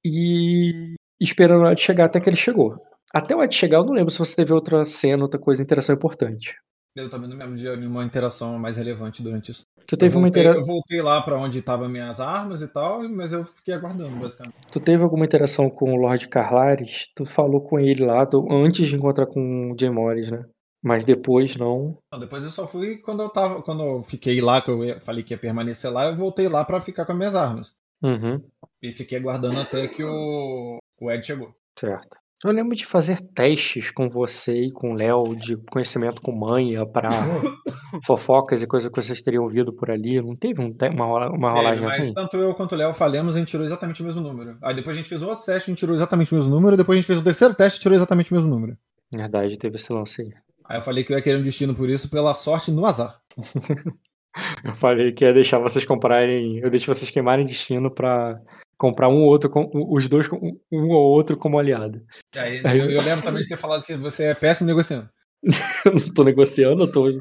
E 0.04 0.94
esperando 1.20 1.64
ela 1.66 1.76
chegar 1.76 2.06
até 2.06 2.20
que 2.20 2.28
ele 2.28 2.36
chegou. 2.36 2.76
Até 3.12 3.34
o 3.34 3.42
Ed 3.42 3.54
chegar, 3.54 3.78
eu 3.78 3.84
não 3.84 3.94
lembro 3.94 4.10
se 4.10 4.18
você 4.18 4.36
teve 4.36 4.52
outra 4.52 4.84
cena, 4.84 5.22
outra 5.22 5.40
coisa, 5.40 5.62
interação 5.62 5.94
importante. 5.94 6.54
Eu 6.96 7.08
também 7.08 7.28
não 7.28 7.36
lembro 7.36 7.56
de 7.56 7.76
nenhuma 7.76 8.04
interação 8.04 8.58
mais 8.58 8.76
relevante 8.76 9.22
durante 9.22 9.52
isso. 9.52 9.62
Tu 9.86 9.96
teve 9.96 10.16
eu 10.16 10.20
voltei, 10.20 10.20
uma 10.20 10.28
interação. 10.28 10.60
Eu 10.60 10.66
voltei 10.66 11.02
lá 11.02 11.22
para 11.22 11.38
onde 11.38 11.58
estavam 11.60 11.88
minhas 11.88 12.20
armas 12.20 12.60
e 12.60 12.68
tal, 12.68 13.08
mas 13.08 13.32
eu 13.32 13.44
fiquei 13.44 13.74
aguardando, 13.74 14.16
basicamente. 14.16 14.56
Tu 14.70 14.80
teve 14.80 15.02
alguma 15.02 15.24
interação 15.24 15.70
com 15.70 15.92
o 15.92 15.96
Lord 15.96 16.28
Carlares? 16.28 17.08
Tu 17.14 17.24
falou 17.24 17.60
com 17.60 17.78
ele 17.78 18.04
lá, 18.04 18.28
antes 18.50 18.88
de 18.88 18.96
encontrar 18.96 19.26
com 19.26 19.72
o 19.72 19.76
Jay 19.78 19.90
Morris, 19.90 20.30
né? 20.30 20.44
Mas 20.82 21.04
depois 21.04 21.56
não. 21.56 21.98
não. 22.12 22.20
Depois 22.20 22.44
eu 22.44 22.50
só 22.50 22.66
fui 22.66 22.98
quando 22.98 23.22
eu 23.22 23.28
tava. 23.28 23.62
Quando 23.62 23.82
eu 23.82 24.02
fiquei 24.02 24.40
lá, 24.40 24.60
que 24.60 24.70
eu 24.70 25.00
falei 25.00 25.24
que 25.24 25.34
ia 25.34 25.38
permanecer 25.38 25.90
lá, 25.92 26.06
eu 26.06 26.16
voltei 26.16 26.48
lá 26.48 26.64
para 26.64 26.80
ficar 26.80 27.04
com 27.04 27.12
as 27.12 27.18
minhas 27.18 27.34
armas. 27.34 27.72
Uhum. 28.02 28.40
E 28.80 28.92
fiquei 28.92 29.18
aguardando 29.18 29.60
até 29.60 29.88
que 29.88 30.04
o, 30.04 30.78
o 31.00 31.10
Ed 31.10 31.26
chegou. 31.26 31.52
Certo. 31.76 32.16
Eu 32.44 32.52
lembro 32.52 32.76
de 32.76 32.86
fazer 32.86 33.20
testes 33.20 33.90
com 33.90 34.08
você 34.08 34.66
e 34.66 34.72
com 34.72 34.92
o 34.92 34.94
Léo 34.94 35.34
de 35.34 35.56
conhecimento 35.56 36.22
com 36.22 36.30
manha 36.30 36.86
para 36.86 37.08
fofocas 38.06 38.62
e 38.62 38.66
coisas 38.66 38.88
que 38.88 39.02
vocês 39.02 39.20
teriam 39.20 39.42
ouvido 39.42 39.72
por 39.72 39.90
ali. 39.90 40.22
Não 40.22 40.36
teve 40.36 40.62
um, 40.62 40.72
uma, 40.94 41.30
uma 41.30 41.50
rolagem 41.50 41.84
mas 41.84 41.98
assim? 41.98 42.14
Tanto 42.14 42.36
eu 42.36 42.54
quanto 42.54 42.76
o 42.76 42.78
Léo 42.78 42.94
falhamos, 42.94 43.34
a 43.34 43.40
gente 43.40 43.48
tirou 43.48 43.66
exatamente 43.66 44.02
o 44.02 44.04
mesmo 44.04 44.20
número. 44.20 44.56
Aí 44.62 44.72
depois 44.72 44.96
a 44.96 44.98
gente 45.00 45.08
fez 45.08 45.20
outro 45.20 45.44
teste, 45.44 45.68
a 45.68 45.72
gente 45.72 45.80
tirou 45.80 45.96
exatamente 45.96 46.32
o 46.32 46.36
mesmo 46.36 46.50
número. 46.50 46.76
Depois 46.76 46.96
a 46.96 47.00
gente 47.00 47.06
fez 47.06 47.18
o 47.18 47.24
terceiro 47.24 47.54
teste 47.54 47.80
e 47.80 47.82
tirou 47.82 47.96
exatamente 47.96 48.30
o 48.30 48.34
mesmo 48.34 48.48
número. 48.48 48.78
Verdade, 49.12 49.58
teve 49.58 49.74
esse 49.74 49.92
lance 49.92 50.22
aí. 50.22 50.32
Aí 50.66 50.78
eu 50.78 50.82
falei 50.82 51.02
que 51.02 51.12
eu 51.12 51.16
ia 51.16 51.22
querer 51.22 51.38
um 51.38 51.42
destino 51.42 51.74
por 51.74 51.90
isso, 51.90 52.08
pela 52.08 52.34
sorte 52.34 52.70
no 52.70 52.86
azar. 52.86 53.18
eu 54.64 54.74
falei 54.76 55.10
que 55.10 55.24
ia 55.24 55.32
deixar 55.32 55.58
vocês 55.58 55.84
comprarem. 55.84 56.58
Eu 56.58 56.70
deixei 56.70 56.94
vocês 56.94 57.10
queimarem 57.10 57.44
destino 57.44 57.90
para 57.90 58.40
comprar 58.78 59.08
um 59.08 59.22
ou 59.22 59.28
outro, 59.28 59.50
os 59.90 60.08
dois, 60.08 60.28
um 60.32 60.88
ou 60.88 61.10
outro 61.10 61.36
como 61.36 61.58
aliado. 61.58 62.00
Aí, 62.36 62.62
eu, 62.78 62.90
eu, 62.90 63.02
lembro 63.02 63.24
também 63.24 63.42
de 63.42 63.48
ter 63.48 63.58
falado 63.58 63.82
que 63.82 63.96
você 63.96 64.24
é 64.24 64.34
péssimo 64.34 64.68
negociando. 64.68 65.10
eu 65.84 65.92
não 65.92 66.14
tô 66.14 66.24
negociando, 66.24 66.84
eu 66.84 66.92
tô. 66.92 67.12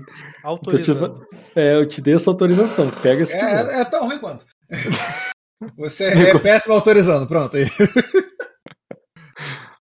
Autorizando. 0.44 1.19
Tô 1.19 1.25
te, 1.25 1.38
é, 1.56 1.75
eu 1.75 1.86
te 1.86 2.01
dei 2.01 2.13
essa 2.13 2.30
autorização. 2.30 2.89
Pega 3.01 3.24
esse. 3.24 3.36
É, 3.36 3.39
é, 3.39 3.81
é 3.81 3.86
tão 3.86 4.06
ruim 4.06 4.19
quanto. 4.19 4.45
Você 5.77 6.06
é 6.06 6.38
péssimo 6.38 6.75
autorizando, 6.75 7.27
pronto. 7.27 7.57
Aí. 7.57 7.65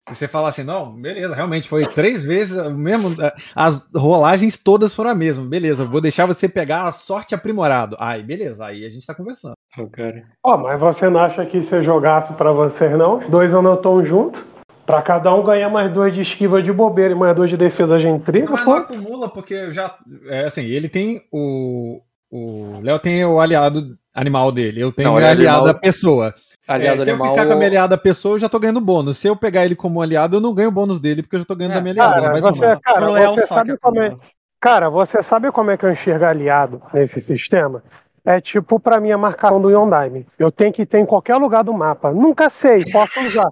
Você 0.07 0.27
fala 0.27 0.49
assim, 0.49 0.63
não, 0.63 0.91
beleza, 0.91 1.33
realmente 1.33 1.67
foi 1.67 1.85
três 1.85 2.23
vezes 2.23 2.57
o 2.57 2.77
mesmo. 2.77 3.19
Eh, 3.21 3.33
as 3.55 3.83
rolagens 3.95 4.55
todas 4.55 4.93
foram 4.93 5.09
a 5.09 5.15
mesma, 5.15 5.43
beleza, 5.45 5.83
vou 5.83 5.99
deixar 5.99 6.27
você 6.27 6.47
pegar 6.47 6.83
a 6.83 6.91
sorte 6.91 7.33
aprimorado. 7.33 7.95
Aí, 8.00 8.21
beleza, 8.21 8.63
aí 8.63 8.85
a 8.85 8.89
gente 8.89 9.07
tá 9.07 9.15
conversando. 9.15 9.55
Oh, 9.77 9.88
cara. 9.88 10.24
Ó, 10.45 10.53
oh, 10.53 10.57
mas 10.59 10.79
você 10.79 11.09
não 11.09 11.19
acha 11.19 11.45
que 11.45 11.62
se 11.62 11.75
eu 11.75 11.83
jogasse 11.83 12.31
pra 12.33 12.51
vocês, 12.51 12.95
não? 12.95 13.17
Os 13.17 13.29
dois 13.29 13.53
andam 13.53 13.75
tão 13.75 14.05
juntos? 14.05 14.43
Pra 14.85 15.01
cada 15.01 15.33
um 15.33 15.43
ganhar 15.43 15.69
mais 15.69 15.91
dois 15.91 16.13
de 16.13 16.21
esquiva 16.21 16.62
de 16.62 16.71
bobeira 16.71 17.13
e 17.13 17.17
mais 17.17 17.35
dois 17.35 17.50
de 17.50 17.57
defesa 17.57 17.97
de 17.97 18.07
intriga, 18.07 18.51
Mas 18.51 18.65
não 18.65 18.75
acumula, 18.75 19.27
porque 19.27 19.71
já. 19.71 19.97
É 20.27 20.45
assim, 20.45 20.65
ele 20.65 20.88
tem 20.88 21.24
o. 21.31 22.01
O 22.29 22.79
Léo 22.81 23.00
tem 23.00 23.25
o 23.25 23.39
aliado 23.39 23.97
animal 24.15 24.51
dele. 24.51 24.81
Eu 24.81 24.91
tenho 24.91 25.10
não, 25.10 25.19
é 25.19 25.29
aliado 25.29 25.69
a 25.69 25.74
pessoa. 25.74 26.34
Aliado 26.65 27.01
é, 27.01 27.05
se 27.05 27.12
animal... 27.12 27.27
eu 27.27 27.34
ficar 27.34 27.45
com 27.45 27.53
a 27.53 27.55
minha 27.57 27.67
aliada 27.67 27.98
pessoa, 27.98 28.36
eu 28.36 28.39
já 28.39 28.48
tô 28.48 28.57
ganhando 28.57 28.79
bônus. 28.79 29.17
Se 29.17 29.27
eu 29.27 29.36
pegar 29.36 29.65
ele 29.65 29.75
como 29.75 30.01
aliado, 30.01 30.38
eu 30.38 30.41
não 30.41 30.53
ganho 30.53 30.72
bônus 30.72 31.00
dele, 31.00 31.22
porque 31.22 31.36
eu 31.36 31.41
já 31.41 31.45
tô 31.45 31.55
ganhando 31.55 31.74
é, 31.74 31.75
da 31.75 31.81
minha 31.81 31.93
aliada. 31.93 32.22
Cara, 32.22 32.41
você, 32.41 32.79
cara, 32.81 33.31
você 33.31 33.48
sabe 33.48 33.77
como 33.77 34.01
é, 34.01 34.15
cara, 34.60 34.89
você 34.89 35.22
sabe 35.22 35.51
como 35.51 35.69
é 35.69 35.77
que 35.77 35.86
eu 35.86 35.91
enxergo 35.91 36.25
aliado 36.25 36.81
nesse 36.93 37.19
sistema? 37.19 37.84
É 38.24 38.41
tipo 38.41 38.79
pra 38.79 39.00
minha 39.00 39.19
marcação 39.19 39.62
do 39.62 39.69
Yondaime. 39.69 40.25
Eu 40.39 40.51
tenho 40.51 40.74
que 40.74 40.84
ter 40.84 40.98
em 40.98 41.05
qualquer 41.05 41.36
lugar 41.36 41.63
do 41.63 41.72
mapa. 41.72 42.12
Nunca 42.12 42.50
sei, 42.50 42.81
posso 42.91 43.19
usar. 43.19 43.50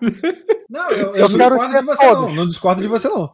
Não, 0.70 0.90
eu, 0.90 1.14
eu, 1.14 1.26
eu 1.26 1.28
não 1.28 1.58
discordo 1.58 1.68
de 1.68 1.84
você 1.84 2.06
todos. 2.06 2.22
não. 2.22 2.34
Não 2.34 2.46
discordo 2.46 2.80
de 2.80 2.88
você 2.88 3.08
não. 3.10 3.30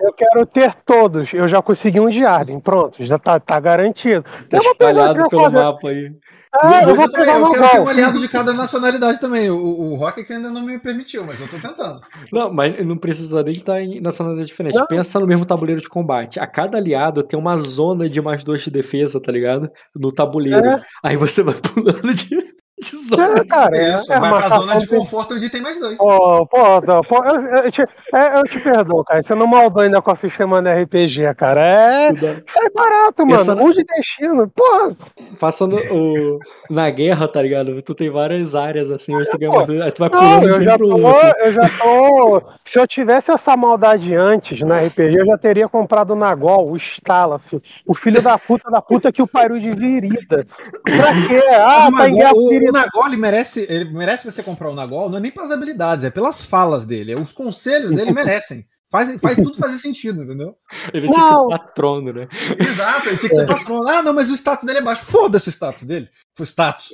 Eu 0.00 0.12
quero 0.12 0.46
ter 0.46 0.74
todos. 0.84 1.32
Eu 1.32 1.48
já 1.48 1.62
consegui 1.62 1.98
um 1.98 2.10
de 2.10 2.24
Arden. 2.24 2.60
Pronto, 2.60 3.02
já 3.04 3.18
tá, 3.18 3.40
tá 3.40 3.58
garantido. 3.58 4.22
Tá 4.48 4.58
eu 4.58 4.62
espalhado 4.62 5.28
pelo 5.28 5.44
fazer. 5.44 5.58
mapa 5.58 5.88
aí. 5.88 6.12
Ah, 6.52 6.82
eu, 6.82 6.96
vou 6.96 7.08
também, 7.08 7.32
eu 7.32 7.52
quero 7.52 7.70
ter 7.70 7.78
um 7.78 7.88
aliado 7.88 8.18
de 8.18 8.28
cada 8.28 8.52
nacionalidade 8.52 9.20
também. 9.20 9.48
O, 9.50 9.56
o 9.56 9.94
Rock 9.94 10.24
que 10.24 10.32
ainda 10.32 10.50
não 10.50 10.62
me 10.62 10.80
permitiu, 10.80 11.24
mas 11.24 11.40
eu 11.40 11.48
tô 11.48 11.58
tentando. 11.60 12.00
Não, 12.32 12.52
mas 12.52 12.84
não 12.84 12.98
precisa 12.98 13.40
nem 13.44 13.54
estar 13.54 13.80
em 13.80 14.00
nacionalidade 14.00 14.48
diferente. 14.48 14.74
Não. 14.76 14.86
Pensa 14.86 15.20
no 15.20 15.28
mesmo 15.28 15.46
tabuleiro 15.46 15.80
de 15.80 15.88
combate. 15.88 16.40
A 16.40 16.46
cada 16.48 16.76
aliado 16.76 17.22
tem 17.22 17.38
uma 17.38 17.56
zona 17.56 18.08
de 18.08 18.20
mais 18.20 18.42
dois 18.42 18.62
de 18.62 18.70
defesa, 18.70 19.22
tá 19.22 19.30
ligado? 19.30 19.70
No 19.94 20.12
tabuleiro. 20.12 20.66
É. 20.66 20.82
Aí 21.04 21.16
você 21.16 21.42
vai 21.42 21.54
pulando 21.62 22.12
de. 22.12 22.36
É, 22.80 23.44
cara, 23.44 23.76
é, 23.76 23.94
isso. 23.94 24.12
É, 24.12 24.18
vai 24.18 24.30
pra 24.30 24.48
zona 24.48 24.78
de 24.78 24.86
conforto 24.86 25.34
onde 25.34 25.50
tem 25.50 25.60
mais 25.60 25.78
dois. 25.78 25.98
Pô, 25.98 26.46
pô, 26.46 26.80
pô 27.06 27.24
eu, 27.24 27.44
eu, 27.64 27.72
te, 27.72 27.82
é, 27.82 28.38
eu 28.38 28.44
te 28.44 28.58
perdoo, 28.58 29.04
cara. 29.04 29.22
Você 29.22 29.34
não 29.34 29.46
maldou 29.46 29.82
ainda 29.82 30.00
com 30.00 30.10
o 30.10 30.16
sistema 30.16 30.62
de 30.62 30.72
RPG, 30.82 31.34
cara. 31.36 31.60
É, 31.60 32.08
é 32.08 32.70
barato, 32.70 33.26
mano. 33.26 33.40
Essa... 33.40 33.54
Um 33.54 33.70
de 33.70 33.84
destino. 33.84 34.48
Pô. 34.48 34.94
Passando 35.38 35.76
o, 35.76 36.38
na 36.70 36.88
guerra, 36.88 37.28
tá 37.28 37.42
ligado? 37.42 37.76
Tu 37.82 37.94
tem 37.94 38.10
várias 38.10 38.54
áreas 38.54 38.90
assim, 38.90 39.12
mas 39.12 39.28
tu, 39.28 39.38
ganha 39.38 39.52
uma... 39.52 39.84
aí 39.84 39.90
tu 39.90 39.98
vai 39.98 40.08
pulando 40.08 40.48
não, 40.48 40.58
de 40.58 40.68
um 40.68 40.76
pro 40.76 40.94
tô, 40.94 41.08
assim. 41.08 41.32
Eu 41.40 41.52
já 41.52 41.62
tô. 41.62 42.42
Se 42.64 42.78
eu 42.78 42.86
tivesse 42.86 43.30
essa 43.30 43.56
maldade 43.56 44.14
antes 44.14 44.60
na 44.60 44.80
RPG, 44.80 45.20
eu 45.20 45.26
já 45.26 45.38
teria 45.38 45.68
comprado 45.68 46.12
o 46.12 46.16
Nagol, 46.16 46.70
o 46.70 46.76
Stalaf, 46.76 47.52
o 47.86 47.94
filho 47.94 48.22
da 48.22 48.38
puta 48.38 48.70
da 48.70 48.80
puta 48.80 49.12
que 49.12 49.20
o 49.20 49.26
pariu 49.26 49.60
de 49.60 49.72
virida. 49.72 50.46
Pra 50.84 51.12
quê? 51.28 51.42
Ah, 51.50 51.88
tá 51.94 52.08
em 52.08 52.14
guerra 52.14 52.32
o 52.70 52.72
Nagol 52.72 53.06
ele 53.06 53.16
merece, 53.16 53.66
ele 53.68 53.84
merece 53.84 54.30
você 54.30 54.42
comprar 54.42 54.70
o 54.70 54.74
Nagol, 54.74 55.10
não 55.10 55.18
é 55.18 55.20
nem 55.20 55.30
pelas 55.30 55.50
habilidades, 55.50 56.04
é 56.04 56.10
pelas 56.10 56.44
falas 56.44 56.84
dele. 56.84 57.14
Os 57.14 57.32
conselhos 57.32 57.92
dele 57.92 58.12
merecem. 58.12 58.66
Faz, 58.90 59.20
faz 59.20 59.36
tudo 59.36 59.56
fazer 59.56 59.78
sentido, 59.78 60.24
entendeu? 60.24 60.56
Ele 60.92 61.06
tinha 61.06 61.22
que 61.22 61.28
ser 61.28 61.48
patrono, 61.48 62.12
né? 62.12 62.28
Exato, 62.58 63.08
ele 63.08 63.16
tinha 63.18 63.30
que 63.30 63.36
ser 63.36 63.46
patrono. 63.46 63.88
Ah, 63.88 64.02
não, 64.02 64.12
mas 64.12 64.30
o 64.30 64.34
status 64.34 64.66
dele 64.66 64.80
é 64.80 64.82
baixo. 64.82 65.04
Foda-se 65.04 65.48
o 65.48 65.52
status 65.52 65.84
dele. 65.84 66.08
O 66.38 66.42
status. 66.42 66.92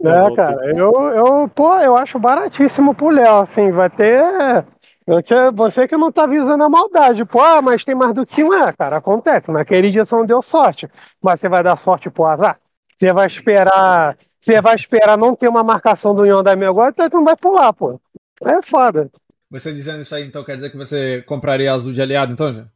É, 0.00 0.36
cara, 0.36 0.78
eu, 0.78 0.92
eu, 0.92 1.48
pô, 1.48 1.74
eu 1.78 1.96
acho 1.96 2.20
baratíssimo 2.20 2.94
pro 2.94 3.08
Léo, 3.08 3.38
assim, 3.38 3.72
vai 3.72 3.90
ter. 3.90 4.22
Você 5.54 5.86
que 5.86 5.96
não 5.96 6.10
tá 6.10 6.26
visando 6.26 6.62
a 6.62 6.68
maldade, 6.68 7.24
pô, 7.24 7.40
ah, 7.40 7.62
mas 7.62 7.84
tem 7.84 7.94
mais 7.94 8.12
do 8.12 8.26
que 8.26 8.44
um, 8.44 8.52
é, 8.52 8.72
cara, 8.72 8.96
acontece. 8.96 9.50
Naquele 9.50 9.90
dia 9.90 10.04
você 10.04 10.14
não 10.14 10.26
deu 10.26 10.42
sorte, 10.42 10.88
mas 11.22 11.40
você 11.40 11.48
vai 11.48 11.62
dar 11.62 11.76
sorte 11.76 12.10
pro 12.10 12.26
azar. 12.26 12.60
Você 12.98 13.12
vai 13.12 13.26
esperar. 13.26 14.16
Você 14.40 14.60
vai 14.60 14.74
esperar 14.74 15.18
não 15.18 15.34
ter 15.34 15.48
uma 15.48 15.62
marcação 15.62 16.14
do 16.14 16.24
Yondami 16.24 16.64
agora, 16.64 16.90
então 16.90 17.08
não 17.20 17.24
vai 17.24 17.36
pular, 17.36 17.72
pô. 17.72 18.00
É 18.42 18.62
foda. 18.62 19.10
Você 19.50 19.72
dizendo 19.72 20.00
isso 20.00 20.14
aí, 20.14 20.24
então, 20.24 20.44
quer 20.44 20.56
dizer 20.56 20.70
que 20.70 20.76
você 20.76 21.22
compraria 21.22 21.72
azul 21.72 21.92
de 21.92 22.02
aliado, 22.02 22.32
então, 22.32 22.52
já? 22.52 22.66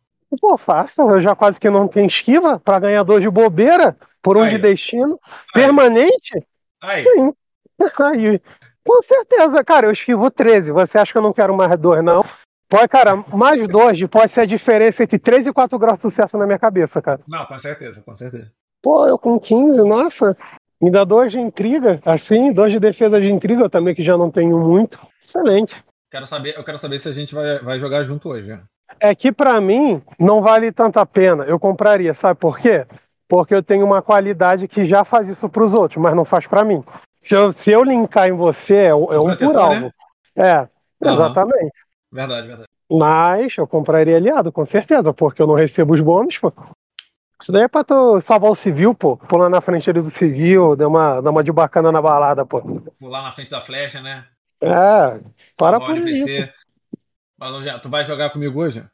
Pô, 0.40 0.56
faça. 0.56 1.02
Eu 1.02 1.20
já 1.20 1.34
quase 1.34 1.58
que 1.58 1.68
não 1.68 1.88
tenho 1.88 2.06
esquiva 2.06 2.58
para 2.58 2.78
ganhar 2.78 3.02
dois 3.02 3.22
de 3.22 3.30
bobeira 3.30 3.96
por 4.22 4.36
um 4.36 4.42
aí. 4.42 4.50
de 4.50 4.58
destino. 4.58 5.18
Aí. 5.54 5.62
Permanente? 5.62 6.46
Aí. 6.80 7.02
Sim. 7.02 7.32
Aí. 7.98 8.40
Com 8.84 9.02
certeza, 9.02 9.62
cara, 9.64 9.86
eu 9.86 9.92
esquivo 9.92 10.30
13. 10.30 10.72
Você 10.72 10.98
acha 10.98 11.12
que 11.12 11.18
eu 11.18 11.22
não 11.22 11.32
quero 11.32 11.56
mais 11.56 11.78
dois, 11.78 12.02
não? 12.02 12.24
Pode, 12.68 12.88
cara, 12.88 13.16
mais 13.16 13.66
dois 13.66 14.00
pode 14.06 14.32
ser 14.32 14.42
a 14.42 14.46
diferença 14.46 15.02
entre 15.02 15.18
3 15.18 15.48
e 15.48 15.52
4 15.52 15.78
graus 15.78 15.98
de 15.98 16.02
sucesso 16.02 16.38
na 16.38 16.46
minha 16.46 16.58
cabeça, 16.58 17.02
cara. 17.02 17.20
Não, 17.26 17.44
com 17.44 17.58
certeza, 17.58 18.00
com 18.00 18.12
certeza. 18.14 18.52
Pô, 18.82 19.06
eu 19.06 19.18
com 19.18 19.38
15, 19.38 19.78
nossa, 19.82 20.36
me 20.80 20.90
dá 20.90 21.04
dois 21.04 21.30
de 21.32 21.38
intriga, 21.38 22.00
assim, 22.04 22.52
dois 22.52 22.72
de 22.72 22.80
defesa 22.80 23.20
de 23.20 23.30
intriga, 23.30 23.62
eu 23.62 23.70
também 23.70 23.94
que 23.94 24.02
já 24.02 24.16
não 24.16 24.30
tenho 24.30 24.58
muito. 24.58 24.98
Excelente. 25.22 25.84
Quero 26.10 26.26
saber, 26.26 26.56
eu 26.56 26.64
quero 26.64 26.78
saber 26.78 26.98
se 26.98 27.08
a 27.08 27.12
gente 27.12 27.34
vai, 27.34 27.58
vai 27.58 27.78
jogar 27.78 28.02
junto 28.02 28.28
hoje. 28.30 28.48
Né? 28.48 28.60
É 28.98 29.14
que 29.14 29.30
para 29.30 29.60
mim 29.60 30.02
não 30.18 30.40
vale 30.40 30.72
tanta 30.72 31.04
pena. 31.04 31.44
Eu 31.44 31.60
compraria, 31.60 32.14
sabe 32.14 32.40
por 32.40 32.58
quê? 32.58 32.86
Porque 33.28 33.54
eu 33.54 33.62
tenho 33.62 33.84
uma 33.84 34.02
qualidade 34.02 34.66
que 34.66 34.86
já 34.86 35.04
faz 35.04 35.28
isso 35.28 35.48
para 35.48 35.62
os 35.62 35.72
outros, 35.72 36.02
mas 36.02 36.16
não 36.16 36.24
faz 36.24 36.46
para 36.46 36.64
mim. 36.64 36.82
Se 37.20 37.34
eu, 37.34 37.52
se 37.52 37.70
eu 37.70 37.84
linkar 37.84 38.28
em 38.28 38.32
você, 38.32 38.74
é, 38.74 38.88
é 38.88 38.94
um 38.94 39.36
por 39.36 39.56
alvo. 39.56 39.84
Né? 39.84 39.90
É, 40.36 40.60
uhum. 40.60 41.12
exatamente. 41.12 41.72
Verdade, 42.10 42.46
verdade. 42.46 42.68
Mas 42.90 43.56
eu 43.56 43.68
compraria 43.68 44.16
aliado, 44.16 44.50
com 44.50 44.66
certeza, 44.66 45.12
porque 45.14 45.40
eu 45.40 45.46
não 45.46 45.54
recebo 45.54 45.94
os 45.94 46.00
bônus, 46.00 46.38
pô. 46.38 46.52
Isso 47.50 47.54
daí 47.54 47.64
é 47.64 47.68
pra 47.68 47.82
tu 47.82 48.20
salvar 48.20 48.52
o 48.52 48.54
civil, 48.54 48.94
pô. 48.94 49.16
Pular 49.16 49.48
na 49.48 49.60
frente 49.60 49.90
ali 49.90 50.00
do 50.00 50.08
civil, 50.08 50.76
dar 50.76 50.86
uma, 50.86 51.20
dar 51.20 51.30
uma 51.32 51.42
de 51.42 51.50
bacana 51.50 51.90
na 51.90 52.00
balada, 52.00 52.46
pô. 52.46 52.62
Pular 52.96 53.24
na 53.24 53.32
frente 53.32 53.50
da 53.50 53.60
flecha, 53.60 54.00
né? 54.00 54.24
É, 54.60 55.20
para 55.58 55.80
por 55.80 55.98
isso. 55.98 56.28
Mas, 57.36 57.64
já, 57.64 57.76
tu 57.80 57.88
vai 57.88 58.04
jogar 58.04 58.30
comigo 58.30 58.60
hoje? 58.60 58.84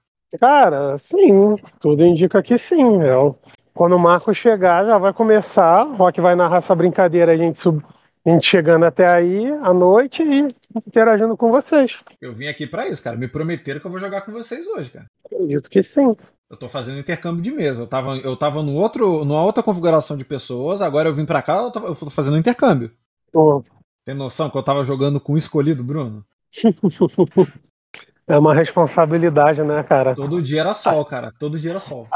Cara, 0.41 0.97
sim. 0.97 1.57
Tudo 1.79 2.03
indica 2.03 2.43
que 2.43 2.57
sim, 2.57 2.97
meu. 2.97 3.39
Quando 3.75 3.95
o 3.95 4.03
Marco 4.03 4.33
chegar, 4.33 4.87
já 4.87 4.97
vai 4.97 5.13
começar. 5.13 5.85
O 5.85 5.97
Rock 5.97 6.19
vai 6.23 6.35
narrar 6.35 6.59
essa 6.59 6.75
brincadeira, 6.75 7.33
a 7.33 7.37
gente, 7.37 7.59
sub... 7.59 7.85
a 8.25 8.31
gente 8.31 8.47
chegando 8.47 8.87
até 8.87 9.07
aí 9.07 9.51
à 9.63 9.75
noite 9.75 10.23
e 10.23 10.49
interagindo 10.75 11.37
com 11.37 11.51
vocês. 11.51 11.99
Eu 12.23 12.33
vim 12.33 12.47
aqui 12.47 12.67
para 12.67 12.89
isso, 12.89 13.03
cara. 13.03 13.19
Me 13.19 13.29
prometeram 13.29 13.81
que 13.81 13.87
eu 13.87 13.91
vou 13.91 14.01
jogar 14.01 14.23
com 14.23 14.33
vocês 14.33 14.67
hoje, 14.67 14.89
cara. 14.93 15.07
Acredito 15.27 15.69
que 15.69 15.83
sim. 15.83 16.17
Eu 16.49 16.57
tô 16.57 16.69
fazendo 16.69 16.99
intercâmbio 16.99 17.43
de 17.43 17.51
mesa. 17.51 17.83
Eu 17.83 17.87
tava, 17.87 18.17
eu 18.19 18.37
tava 18.37 18.63
no 18.63 18.75
outro, 18.75 19.25
numa 19.25 19.43
outra 19.43 19.63
configuração 19.63 20.17
de 20.17 20.25
pessoas, 20.25 20.81
agora 20.81 21.09
eu 21.09 21.15
vim 21.15 21.25
pra 21.25 21.43
cá, 21.43 21.57
eu 21.57 21.71
tô, 21.71 21.81
eu 21.81 21.95
tô 21.95 22.11
fazendo 22.11 22.39
intercâmbio. 22.39 22.93
Oh. 23.35 23.63
Tem 24.05 24.15
noção 24.15 24.49
que 24.49 24.57
eu 24.57 24.63
tava 24.63 24.85
jogando 24.85 25.19
com 25.19 25.33
o 25.33 25.37
escolhido, 25.37 25.83
Bruno? 25.83 26.25
é 28.27 28.39
uma 28.39 28.55
responsabilidade, 28.55 29.63
né, 29.65 29.83
cara? 29.83 30.15
Todo 30.15 30.41
dia 30.41 30.61
era 30.61 30.75
sol, 30.75 31.05
cara. 31.05 31.33
Todo 31.39 31.59
dia 31.59 31.73
era 31.73 31.81
sol. 31.81 32.07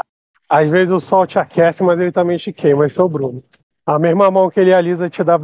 Às 0.47 0.69
vezes 0.69 0.91
o 0.91 0.99
sol 0.99 1.27
te 1.27 1.37
aquece, 1.37 1.83
mas 1.83 1.99
ele 1.99 2.11
também 2.11 2.37
te 2.37 2.53
queima. 2.53 2.85
Esse 2.85 2.99
é 2.99 3.03
o 3.03 3.09
Bruno. 3.09 3.43
A 3.85 3.99
mesma 3.99 4.31
mão 4.31 4.49
que 4.49 4.59
ele 4.59 4.73
alisa 4.73 5.09
te 5.09 5.23
dá. 5.23 5.37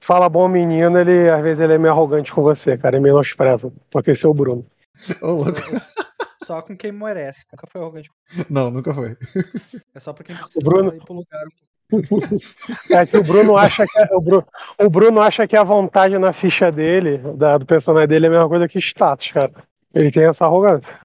Fala 0.00 0.28
bom 0.28 0.48
menino, 0.48 0.98
ele 0.98 1.28
às 1.28 1.42
vezes 1.42 1.60
ele 1.60 1.74
é 1.74 1.78
meio 1.78 1.92
arrogante 1.92 2.32
com 2.32 2.42
você, 2.42 2.78
cara. 2.78 2.96
Ele 2.96 3.04
menospreza. 3.04 3.70
Porque 3.90 4.12
esse 4.12 4.24
é 4.24 4.28
o 4.28 4.34
Bruno. 4.34 4.64
Ô, 5.20 5.32
louco. 5.32 5.60
Só 6.46 6.62
com 6.62 6.76
quem 6.76 6.92
merece. 6.92 7.44
Nunca 7.52 7.66
foi 7.66 7.80
arrogante. 7.80 8.08
Não, 8.48 8.70
nunca 8.70 8.94
foi. 8.94 9.16
É 9.92 9.98
só 9.98 10.12
pra 10.12 10.22
quem 10.22 10.36
precisa 10.36 10.60
Bruno... 10.62 10.94
ir 10.94 11.04
pro 11.04 11.14
lugar. 11.14 11.42
É 12.90 13.06
que 13.06 13.16
o 13.16 13.22
Bruno 13.22 13.56
acha 13.56 13.84
que 13.86 13.98
é, 13.98 14.08
o, 14.12 14.20
Bruno, 14.20 14.46
o 14.80 14.90
Bruno 14.90 15.20
acha 15.20 15.46
que 15.46 15.56
a 15.56 15.62
vontade 15.62 16.18
na 16.18 16.32
ficha 16.32 16.70
dele, 16.70 17.18
da, 17.18 17.58
do 17.58 17.64
personagem 17.64 18.08
dele, 18.08 18.26
é 18.26 18.28
a 18.28 18.32
mesma 18.32 18.48
coisa 18.48 18.68
que 18.68 18.78
status, 18.78 19.30
cara. 19.30 19.52
Ele 19.94 20.10
tem 20.10 20.24
essa 20.24 20.44
arrogância. 20.44 20.98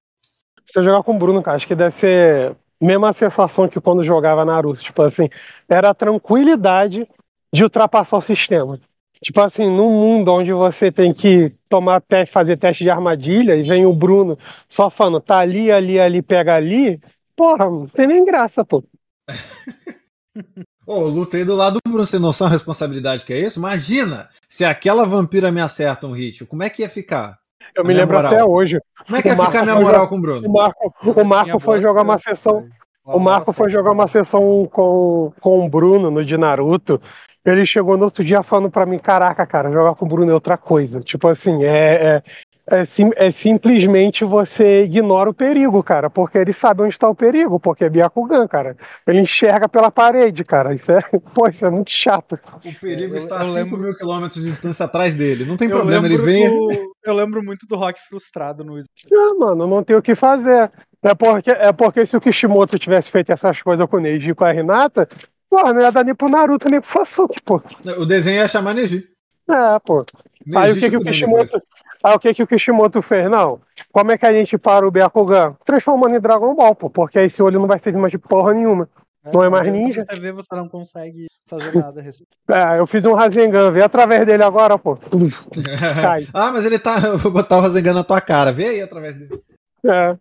Você 0.66 0.82
jogar 0.82 1.04
com 1.04 1.14
o 1.14 1.18
Bruno, 1.18 1.42
cara, 1.42 1.56
acho 1.56 1.66
que 1.66 1.74
deve 1.74 1.94
ser 1.96 2.50
a 2.50 2.84
mesma 2.84 3.12
sensação 3.12 3.68
que 3.68 3.80
quando 3.80 4.04
jogava 4.04 4.44
Naruto. 4.44 4.80
Tipo 4.80 5.02
assim, 5.02 5.28
era 5.68 5.90
a 5.90 5.94
tranquilidade 5.94 7.08
de 7.52 7.62
ultrapassar 7.62 8.18
o 8.18 8.22
sistema. 8.22 8.80
Tipo 9.22 9.40
assim, 9.40 9.64
num 9.64 9.90
mundo 9.90 10.32
onde 10.32 10.52
você 10.52 10.90
tem 10.90 11.14
que 11.14 11.54
tomar 11.68 12.00
teste, 12.00 12.32
fazer 12.32 12.56
teste 12.56 12.82
de 12.82 12.90
armadilha 12.90 13.54
e 13.54 13.62
vem 13.62 13.86
o 13.86 13.92
Bruno 13.92 14.36
só 14.68 14.90
falando, 14.90 15.20
tá 15.20 15.38
ali, 15.38 15.70
ali, 15.70 16.00
ali, 16.00 16.20
pega 16.20 16.56
ali, 16.56 17.00
porra, 17.36 17.66
não 17.66 17.86
tem 17.86 18.08
nem 18.08 18.24
graça, 18.24 18.64
pô. 18.64 18.82
Ô, 20.84 20.94
oh, 20.94 21.00
lutei 21.02 21.44
do 21.44 21.54
lado 21.54 21.78
do 21.84 21.90
Bruno, 21.90 22.04
sem 22.04 22.18
noção 22.18 22.48
da 22.48 22.52
responsabilidade 22.52 23.24
que 23.24 23.32
é 23.32 23.38
isso? 23.38 23.60
Imagina 23.60 24.28
se 24.48 24.64
aquela 24.64 25.06
vampira 25.06 25.52
me 25.52 25.60
acerta 25.60 26.08
um 26.08 26.12
hit, 26.12 26.44
como 26.44 26.64
é 26.64 26.68
que 26.68 26.82
ia 26.82 26.88
ficar? 26.88 27.38
Eu 27.76 27.84
me 27.84 27.94
lembro 27.94 28.16
moral? 28.16 28.32
até 28.32 28.44
hoje. 28.44 28.80
Como 29.06 29.16
é 29.16 29.22
que 29.22 29.28
ia 29.28 29.36
ficar 29.36 29.60
a 29.60 29.62
minha 29.62 29.80
moral 29.80 30.08
com 30.08 30.16
o 30.16 30.20
Bruno? 30.20 30.48
O 30.48 30.52
Marco, 30.52 30.94
o 31.00 31.24
Marco 31.24 31.60
foi 31.60 31.80
jogar 31.80 32.02
uma 32.02 32.18
sessão. 32.18 32.68
O 33.04 33.18
Marco 33.20 33.52
foi 33.52 33.70
jogar 33.70 33.92
uma 33.92 34.08
sessão 34.08 34.68
com, 34.70 35.32
com 35.40 35.64
o 35.64 35.68
Bruno 35.68 36.10
no 36.10 36.24
de 36.24 36.36
Naruto. 36.36 37.00
Ele 37.44 37.66
chegou 37.66 37.96
no 37.96 38.04
outro 38.04 38.22
dia 38.24 38.42
falando 38.42 38.70
para 38.70 38.86
mim: 38.86 38.98
Caraca, 38.98 39.44
cara, 39.46 39.70
jogar 39.70 39.94
com 39.94 40.04
o 40.04 40.08
Bruno 40.08 40.30
é 40.30 40.34
outra 40.34 40.56
coisa. 40.56 41.00
Tipo 41.00 41.28
assim, 41.28 41.64
é, 41.64 41.68
é, 41.68 42.22
é, 42.64 42.84
sim, 42.84 43.10
é, 43.16 43.30
simplesmente 43.32 44.24
você 44.24 44.84
ignora 44.84 45.28
o 45.28 45.34
perigo, 45.34 45.82
cara, 45.82 46.08
porque 46.08 46.38
ele 46.38 46.52
sabe 46.52 46.82
onde 46.82 46.94
está 46.94 47.08
o 47.08 47.14
perigo, 47.14 47.58
porque 47.58 47.84
é 47.84 47.90
Byakugan, 47.90 48.46
cara. 48.46 48.76
Ele 49.04 49.20
enxerga 49.20 49.68
pela 49.68 49.90
parede, 49.90 50.44
cara. 50.44 50.72
Isso 50.72 50.92
é, 50.92 51.02
pô, 51.34 51.48
isso 51.48 51.66
é 51.66 51.70
muito 51.70 51.90
chato. 51.90 52.38
O 52.64 52.80
perigo 52.80 53.16
está 53.16 53.38
a 53.38 53.44
5 53.44 53.52
lembro... 53.52 53.78
mil 53.78 53.96
quilômetros 53.96 54.42
de 54.42 54.48
distância 54.48 54.84
atrás 54.86 55.12
dele. 55.12 55.44
Não 55.44 55.56
tem 55.56 55.68
eu 55.68 55.76
problema, 55.76 56.06
ele 56.06 56.18
vem. 56.18 56.48
Do... 56.48 56.92
Eu 57.04 57.14
lembro 57.14 57.42
muito 57.42 57.66
do 57.66 57.74
Rock 57.74 58.00
frustrado 58.08 58.64
no. 58.64 58.78
Ah, 58.78 59.34
mano, 59.38 59.66
não 59.66 59.82
tem 59.82 59.96
o 59.96 60.02
que 60.02 60.14
fazer. 60.14 60.70
É 61.02 61.14
porque, 61.16 61.50
é 61.50 61.72
porque 61.72 62.06
se 62.06 62.16
o 62.16 62.20
Kishimoto 62.20 62.78
tivesse 62.78 63.10
feito 63.10 63.32
essas 63.32 63.60
coisas 63.60 63.84
com 63.88 63.96
o 63.96 64.00
Neji 64.00 64.30
e 64.30 64.34
com 64.34 64.44
a 64.44 64.52
Renata, 64.52 65.08
Porra, 65.52 65.74
não 65.74 65.82
ia 65.82 65.92
dar 65.92 66.02
nem 66.02 66.14
pro 66.14 66.30
Naruto, 66.30 66.66
nem 66.70 66.80
pro 66.80 66.88
Sasuke, 66.88 67.42
pô. 67.42 67.60
O 67.98 68.06
desenho 68.06 68.36
ia 68.36 68.48
chamar 68.48 68.72
Neji. 68.72 69.06
É, 69.46 69.78
pô. 69.80 70.02
Neji 70.46 70.58
aí 70.58 70.72
o 70.72 70.76
que, 70.76 70.88
que 70.88 70.96
o 70.96 71.04
Kishimoto. 71.04 71.62
Aí 72.02 72.14
o 72.14 72.18
que, 72.18 72.32
que 72.32 72.42
o 72.42 72.46
Kishimoto 72.46 73.02
fez? 73.02 73.28
Não. 73.30 73.60
Como 73.92 74.10
é 74.10 74.16
que 74.16 74.24
a 74.24 74.32
gente 74.32 74.56
para 74.56 74.88
o 74.88 74.90
Byakugan? 74.90 75.54
Transformando 75.62 76.16
em 76.16 76.20
Dragon 76.20 76.54
Ball, 76.54 76.74
pô. 76.74 76.88
Porque 76.88 77.18
aí 77.18 77.26
esse 77.26 77.42
olho 77.42 77.60
não 77.60 77.66
vai 77.66 77.78
servir 77.78 78.00
mais 78.00 78.10
de 78.10 78.16
porra 78.16 78.54
nenhuma. 78.54 78.88
É, 79.22 79.30
não 79.30 79.44
é 79.44 79.50
mais 79.50 79.70
ninja. 79.70 80.00
Você 80.00 80.18
vê, 80.18 80.32
você 80.32 80.56
não 80.56 80.70
consegue 80.70 81.26
fazer 81.46 81.76
nada 81.76 82.00
a 82.00 82.02
respeito. 82.02 82.32
É, 82.48 82.78
eu 82.78 82.86
fiz 82.86 83.04
um 83.04 83.12
Rasengan, 83.12 83.70
vê 83.72 83.82
através 83.82 84.24
dele 84.24 84.42
agora, 84.42 84.78
pô. 84.78 84.98
ah, 86.32 86.50
mas 86.50 86.64
ele 86.64 86.78
tá. 86.78 86.96
Eu 87.12 87.18
vou 87.18 87.30
botar 87.30 87.58
o 87.58 87.60
Rasengan 87.60 87.92
na 87.92 88.02
tua 88.02 88.22
cara, 88.22 88.50
vê 88.50 88.68
aí 88.68 88.80
através 88.80 89.14
dele. 89.16 89.38
É. 89.84 90.16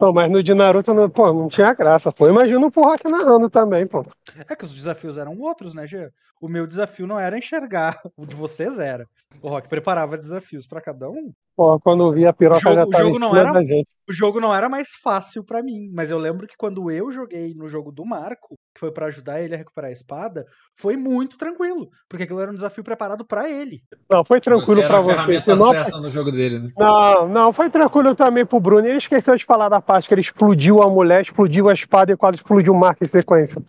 Pô, 0.00 0.14
mas 0.14 0.32
no 0.32 0.42
de 0.42 0.54
Naruto, 0.54 0.94
não, 0.94 1.10
pô, 1.10 1.30
não 1.30 1.46
tinha 1.46 1.74
graça, 1.74 2.10
pô. 2.10 2.26
Imagina 2.26 2.58
o 2.58 2.70
Rock 2.70 3.06
narrando 3.06 3.50
também, 3.50 3.86
pô. 3.86 4.02
É 4.48 4.56
que 4.56 4.64
os 4.64 4.72
desafios 4.72 5.18
eram 5.18 5.38
outros, 5.38 5.74
né, 5.74 5.86
Gê? 5.86 6.10
O 6.40 6.48
meu 6.48 6.66
desafio 6.66 7.06
não 7.06 7.20
era 7.20 7.36
enxergar, 7.36 8.00
o 8.16 8.24
de 8.24 8.34
vocês 8.34 8.78
era. 8.78 9.06
O 9.42 9.50
Rock 9.50 9.68
preparava 9.68 10.16
desafios 10.16 10.66
para 10.66 10.80
cada 10.80 11.10
um. 11.10 11.34
Pô, 11.60 11.78
quando 11.78 12.04
eu 12.04 12.12
vi 12.12 12.26
a 12.26 12.32
piroca 12.32 12.56
o 12.56 12.60
jogo, 12.74 12.90
já 12.90 13.00
o 13.00 13.02
jogo 13.02 13.18
não 13.18 13.36
era 13.36 13.52
da 13.52 13.60
gente. 13.62 13.86
o 14.08 14.12
jogo 14.14 14.40
não 14.40 14.54
era 14.54 14.66
mais 14.66 14.92
fácil 15.02 15.44
pra 15.44 15.62
mim, 15.62 15.90
mas 15.92 16.10
eu 16.10 16.16
lembro 16.16 16.46
que 16.46 16.54
quando 16.56 16.90
eu 16.90 17.12
joguei 17.12 17.52
no 17.54 17.68
jogo 17.68 17.92
do 17.92 18.02
Marco, 18.02 18.56
que 18.74 18.80
foi 18.80 18.90
pra 18.90 19.08
ajudar 19.08 19.42
ele 19.42 19.54
a 19.54 19.58
recuperar 19.58 19.90
a 19.90 19.92
espada, 19.92 20.46
foi 20.74 20.96
muito 20.96 21.36
tranquilo, 21.36 21.90
porque 22.08 22.24
aquilo 22.24 22.40
era 22.40 22.50
um 22.50 22.54
desafio 22.54 22.82
preparado 22.82 23.26
pra 23.26 23.46
ele. 23.50 23.82
Não, 24.10 24.24
foi 24.24 24.40
tranquilo 24.40 24.80
Você 24.80 24.86
era 24.86 24.88
pra 24.88 25.00
você. 25.00 25.40
Senão- 25.42 25.70
certa 25.72 26.00
no 26.00 26.08
jogo 26.08 26.32
dele, 26.32 26.60
né? 26.60 26.70
Não, 26.78 27.28
não, 27.28 27.52
foi 27.52 27.68
tranquilo 27.68 28.14
também 28.14 28.46
pro 28.46 28.58
Bruno. 28.58 28.86
Ele 28.86 28.96
esqueceu 28.96 29.36
de 29.36 29.44
falar 29.44 29.68
da 29.68 29.82
parte 29.82 30.08
que 30.08 30.14
ele 30.14 30.22
explodiu 30.22 30.82
a 30.82 30.88
mulher, 30.88 31.20
explodiu 31.20 31.68
a 31.68 31.74
espada 31.74 32.10
e 32.10 32.16
quase 32.16 32.38
explodiu 32.38 32.72
o 32.72 32.78
Marco 32.80 33.04
em 33.04 33.06
sequência. 33.06 33.62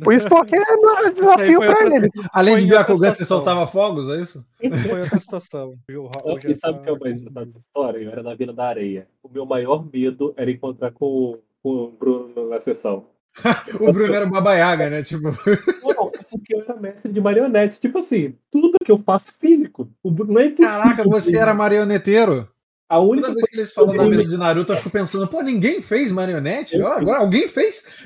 Por 0.00 0.14
isso 0.14 0.28
porque 0.28 0.56
não 0.56 0.98
é 1.06 1.10
desafio 1.10 1.58
pra 1.60 1.84
ele. 1.84 2.10
Além 2.32 2.54
Foi 2.54 2.60
de 2.62 2.66
Byakugan, 2.68 3.10
você 3.10 3.24
situação. 3.24 3.36
soltava 3.36 3.66
fogos, 3.66 4.08
é 4.08 4.20
isso? 4.20 4.44
Foi 4.88 5.00
outra 5.00 5.18
situação. 5.18 5.74
O 5.90 6.32
o 6.32 6.38
E 6.50 6.56
sabe 6.56 6.78
Jean 6.78 6.80
o 6.80 6.82
que 6.82 6.88
é 6.88 6.92
o 6.92 7.00
mais 7.00 7.20
dessa 7.20 7.58
história? 7.58 7.98
Eu 7.98 8.10
era 8.10 8.22
na 8.22 8.34
Vila 8.34 8.52
da 8.54 8.64
Areia. 8.64 9.06
O 9.22 9.28
meu 9.28 9.44
maior 9.44 9.86
medo 9.92 10.32
era 10.36 10.50
encontrar 10.50 10.92
com, 10.92 11.38
com 11.62 11.68
o 11.68 11.90
Bruno 11.90 12.48
na 12.48 12.60
sessão. 12.60 13.04
O 13.80 13.92
Bruno 13.92 14.14
era 14.14 14.26
uma 14.26 14.40
baiaga, 14.40 14.88
né? 14.90 15.02
Tipo, 15.02 15.24
Não, 15.24 16.10
é 16.14 16.22
porque 16.30 16.54
eu 16.54 16.62
era 16.62 16.76
mestre 16.76 17.12
de 17.12 17.20
marionete. 17.20 17.80
Tipo 17.80 17.98
assim, 17.98 18.34
tudo 18.50 18.76
que 18.82 18.92
eu 18.92 18.98
faço 18.98 19.28
é 19.28 19.32
físico. 19.40 19.90
O 20.02 20.10
Bruno 20.10 20.38
é 20.38 20.46
impossível. 20.46 20.78
caraca, 20.78 21.04
você 21.04 21.36
era 21.36 21.54
marioneteiro. 21.54 22.48
A 22.88 22.98
única 23.00 23.28
Toda 23.28 23.36
vez 23.36 23.48
que 23.50 23.56
eles 23.56 23.72
falam 23.72 23.96
da 23.96 24.04
mesa 24.04 24.30
de 24.30 24.36
Naruto, 24.36 24.72
eu 24.72 24.76
fico 24.76 24.90
pensando, 24.90 25.26
pô, 25.26 25.42
ninguém 25.42 25.80
fez 25.80 26.12
marionete? 26.12 26.78
Ó, 26.80 26.88
agora 26.88 27.20
alguém 27.20 27.48
fez? 27.48 28.04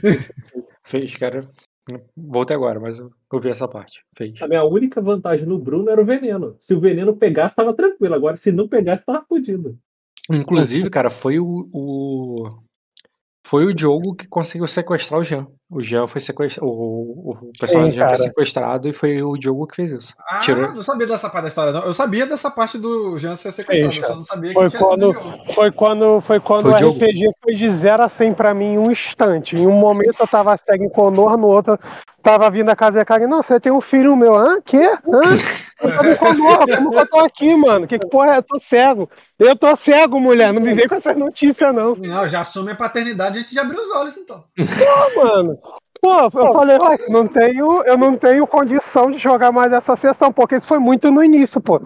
Fez, 0.85 1.16
cara. 1.16 1.40
Voltei 2.16 2.57
agora, 2.57 2.81
mas 2.81 2.99
eu, 2.99 3.12
vi 3.40 3.49
essa 3.49 3.69
parte. 3.69 4.05
Fez. 4.16 4.40
A 4.43 4.49
minha 4.49 4.64
única 4.64 5.00
vantagem 5.00 5.47
no 5.47 5.59
Bruno 5.59 5.88
era 5.90 6.00
o 6.00 6.05
veneno. 6.05 6.57
Se 6.59 6.75
o 6.75 6.81
veneno 6.81 7.14
pegasse, 7.16 7.55
tava 7.55 7.73
tranquilo. 7.75 8.14
Agora, 8.14 8.37
se 8.37 8.50
não 8.50 8.66
pegasse, 8.69 9.05
tava 9.07 9.25
fodido. 9.28 9.78
Inclusive, 10.31 10.90
cara, 10.90 11.11
foi 11.11 11.38
o, 11.38 11.69
o- 11.73 12.59
Foi 13.47 13.64
o 13.66 13.73
Diogo 13.75 14.16
que 14.16 14.26
conseguiu 14.26 14.66
sequestrar 14.66 15.21
o 15.21 15.25
Jean. 15.25 15.47
O 15.68 15.82
Jean 15.82 16.06
foi 16.06 16.20
sequestrado. 16.20 16.70
O, 16.70 17.30
o 17.30 17.52
personagem 17.58 17.90
Sim, 17.92 17.99
Jean 17.99 18.08
foi 18.08 18.16
sequestrado 18.18 18.88
e 18.88 18.92
foi 18.92 19.20
o 19.20 19.37
Diogo 19.37 19.66
que 19.66 19.75
fez 19.75 19.90
isso. 19.90 20.14
Ah, 20.30 20.38
Tirou- 20.38 20.73
não 20.73 20.82
sabia 20.82 21.06
dessa 21.08 21.28
parte 21.28 21.42
da 21.42 21.49
história, 21.49 21.73
não. 21.73 21.82
Eu 21.82 21.92
sabia 21.92 22.25
dessa 22.25 22.49
parte 22.50 22.78
do 22.78 23.18
Jean 23.18 23.35
ser 23.35 23.50
sequestrado, 23.50 23.94
eu 23.96 24.02
só 24.04 24.14
não 24.14 24.23
sabia 24.23 24.50
que 24.50 24.54
Foi 24.54 24.68
tinha 24.68 24.80
sido 24.80 24.88
quando, 24.88 25.54
foi 25.54 25.73
quando, 25.73 26.20
foi 26.20 26.40
quando 26.40 26.62
Foi 26.62 26.73
o 26.73 26.76
Diogo. 26.76 26.96
RPG 27.04 27.30
foi 27.42 27.54
de 27.54 27.68
0 27.68 28.02
a 28.04 28.08
100 28.08 28.35
pra 28.35 28.54
mim 28.54 28.75
em 28.75 28.78
um 28.78 28.92
instante. 28.92 29.56
Em 29.56 29.66
um 29.66 29.73
momento 29.73 30.14
eu 30.20 30.26
tava 30.28 30.56
cego 30.56 30.85
em 30.85 30.88
Conor, 30.88 31.37
no 31.37 31.49
outro 31.49 31.76
tava 32.26 32.50
vindo 32.50 32.68
a 32.68 32.75
casa 32.75 32.99
e 32.99 33.00
a 33.00 33.04
cara, 33.04 33.28
não, 33.28 33.40
você 33.40 33.61
tem 33.61 33.70
um 33.70 33.80
filho 33.80 34.16
meu. 34.16 34.35
Hã? 34.35 34.61
Quê? 34.61 34.82
Hã? 34.82 35.23
Eu 35.80 35.96
tô 35.96 36.04
em 36.04 36.16
Conor, 36.16 36.66
como 36.76 36.90
que 36.90 36.96
eu 36.99 37.08
tô 37.08 37.18
aqui, 37.20 37.54
mano? 37.54 37.87
Que 37.87 38.00
que 38.00 38.08
porra 38.08 38.35
é? 38.35 38.38
Eu 38.38 38.42
tô 38.42 38.58
cego. 38.58 39.08
Eu 39.38 39.54
tô 39.54 39.76
cego, 39.76 40.18
mulher. 40.18 40.52
Não 40.52 40.61
me 40.61 40.75
vem 40.75 40.88
com 40.88 40.96
essas 40.96 41.16
notícias, 41.16 41.73
não. 41.73 41.94
Não, 41.94 42.26
já 42.26 42.40
assume 42.40 42.73
a 42.73 42.75
paternidade 42.75 43.38
antes 43.38 43.52
de 43.52 43.61
abrir 43.61 43.78
os 43.78 43.88
olhos, 43.90 44.16
então. 44.16 44.42
Pô, 44.56 45.25
mano. 45.25 45.56
Pô, 46.31 46.41
eu 46.41 46.53
falei, 46.53 46.79
ó, 46.81 46.97
não 47.11 47.27
tenho, 47.27 47.83
eu 47.85 47.99
não 47.99 48.17
tenho 48.17 48.47
condição 48.47 49.11
de 49.11 49.19
jogar 49.19 49.51
mais 49.51 49.73
essa 49.73 49.97
sessão, 49.97 50.33
porque 50.33 50.57
isso 50.57 50.67
foi 50.67 50.79
muito 50.79 51.11
no 51.11 51.23
início, 51.23 51.61
pô. 51.61 51.81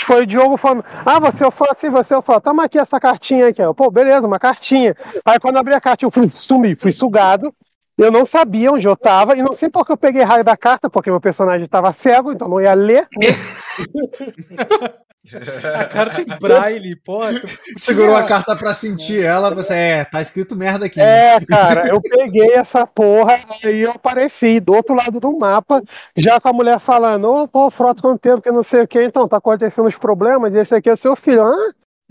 Foi 0.00 0.22
o 0.22 0.26
Diogo 0.26 0.56
falando, 0.56 0.84
ah, 1.06 1.20
você 1.20 1.44
eu 1.44 1.50
falo 1.50 1.70
assim, 1.72 1.88
você 1.88 2.14
eu 2.14 2.22
falo, 2.22 2.40
toma 2.40 2.64
aqui 2.64 2.78
essa 2.78 2.98
cartinha 2.98 3.48
aqui, 3.48 3.62
ó. 3.62 3.72
Pô, 3.72 3.90
beleza, 3.90 4.26
uma 4.26 4.38
cartinha. 4.38 4.96
Aí 5.24 5.38
quando 5.38 5.54
eu 5.54 5.60
abri 5.60 5.74
a 5.74 5.80
cartinha, 5.80 6.08
eu 6.08 6.10
fui, 6.10 6.28
sumi, 6.28 6.74
fui 6.74 6.92
sugado. 6.92 7.54
Eu 7.96 8.10
não 8.10 8.24
sabia 8.24 8.72
onde 8.72 8.88
eu 8.88 8.96
tava, 8.96 9.36
e 9.36 9.42
não 9.42 9.52
sei 9.52 9.68
porque 9.68 9.92
eu 9.92 9.96
peguei 9.96 10.22
raio 10.22 10.42
da 10.42 10.56
carta, 10.56 10.90
porque 10.90 11.10
meu 11.10 11.20
personagem 11.20 11.66
tava 11.66 11.92
cego, 11.92 12.32
então 12.32 12.48
não 12.48 12.60
ia 12.60 12.74
ler. 12.74 13.06
A 15.76 15.84
carta 15.84 16.20
em 16.20 16.26
braille, 16.38 16.96
pô. 16.96 17.20
tu- 17.20 17.46
Segurou 17.78 18.16
a 18.16 18.24
carta 18.24 18.56
pra 18.56 18.74
sentir 18.74 19.22
ela, 19.24 19.54
você, 19.54 19.74
é, 19.74 20.04
tá 20.04 20.20
escrito 20.20 20.56
merda 20.56 20.86
aqui. 20.86 21.00
É, 21.00 21.38
cara, 21.46 21.86
eu 21.88 22.00
peguei 22.02 22.52
essa 22.54 22.86
porra 22.86 23.38
aí 23.64 23.82
eu 23.82 23.92
apareci 23.92 24.58
do 24.58 24.74
outro 24.74 24.94
lado 24.94 25.20
do 25.20 25.38
mapa, 25.38 25.82
já 26.16 26.40
com 26.40 26.48
a 26.48 26.52
mulher 26.52 26.80
falando, 26.80 27.28
ô, 27.28 27.48
pô, 27.48 27.70
frota 27.70 28.02
quanto 28.02 28.20
tempo 28.20 28.42
que 28.42 28.50
não 28.50 28.62
sei 28.62 28.82
o 28.82 28.88
que, 28.88 29.02
então 29.02 29.28
tá 29.28 29.36
acontecendo 29.36 29.86
os 29.86 29.96
problemas, 29.96 30.54
e 30.54 30.58
esse 30.58 30.74
aqui 30.74 30.90
é 30.90 30.96
seu 30.96 31.14
filho. 31.14 31.42
Hã? 31.44 31.54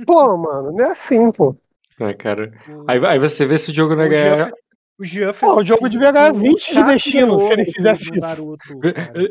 Pô, 0.06 0.38
mano, 0.38 0.72
não 0.72 0.86
é 0.86 0.92
assim, 0.92 1.32
pô. 1.32 1.56
É, 2.00 2.14
cara. 2.14 2.52
Aí, 2.88 3.06
aí 3.06 3.20
você 3.20 3.46
vê 3.46 3.58
se 3.58 3.72
o 3.72 3.74
jogo 3.74 3.96
não 3.96 4.08
Jean, 4.08 4.36
ganhar. 4.36 4.52
O 5.00 5.06
Jean 5.06 5.34
fez 5.34 5.52
Pô, 5.52 5.60
o 5.60 5.64
jogo 5.64 5.90
devia 5.90 6.12
ganhar 6.12 6.32
com 6.32 6.40
20 6.40 6.74
de 6.74 6.84
destino 6.84 7.40
se 7.40 7.54
ele 7.54 7.66
fizesse 7.72 8.04
isso. 8.04 8.14
Naruto. 8.16 8.80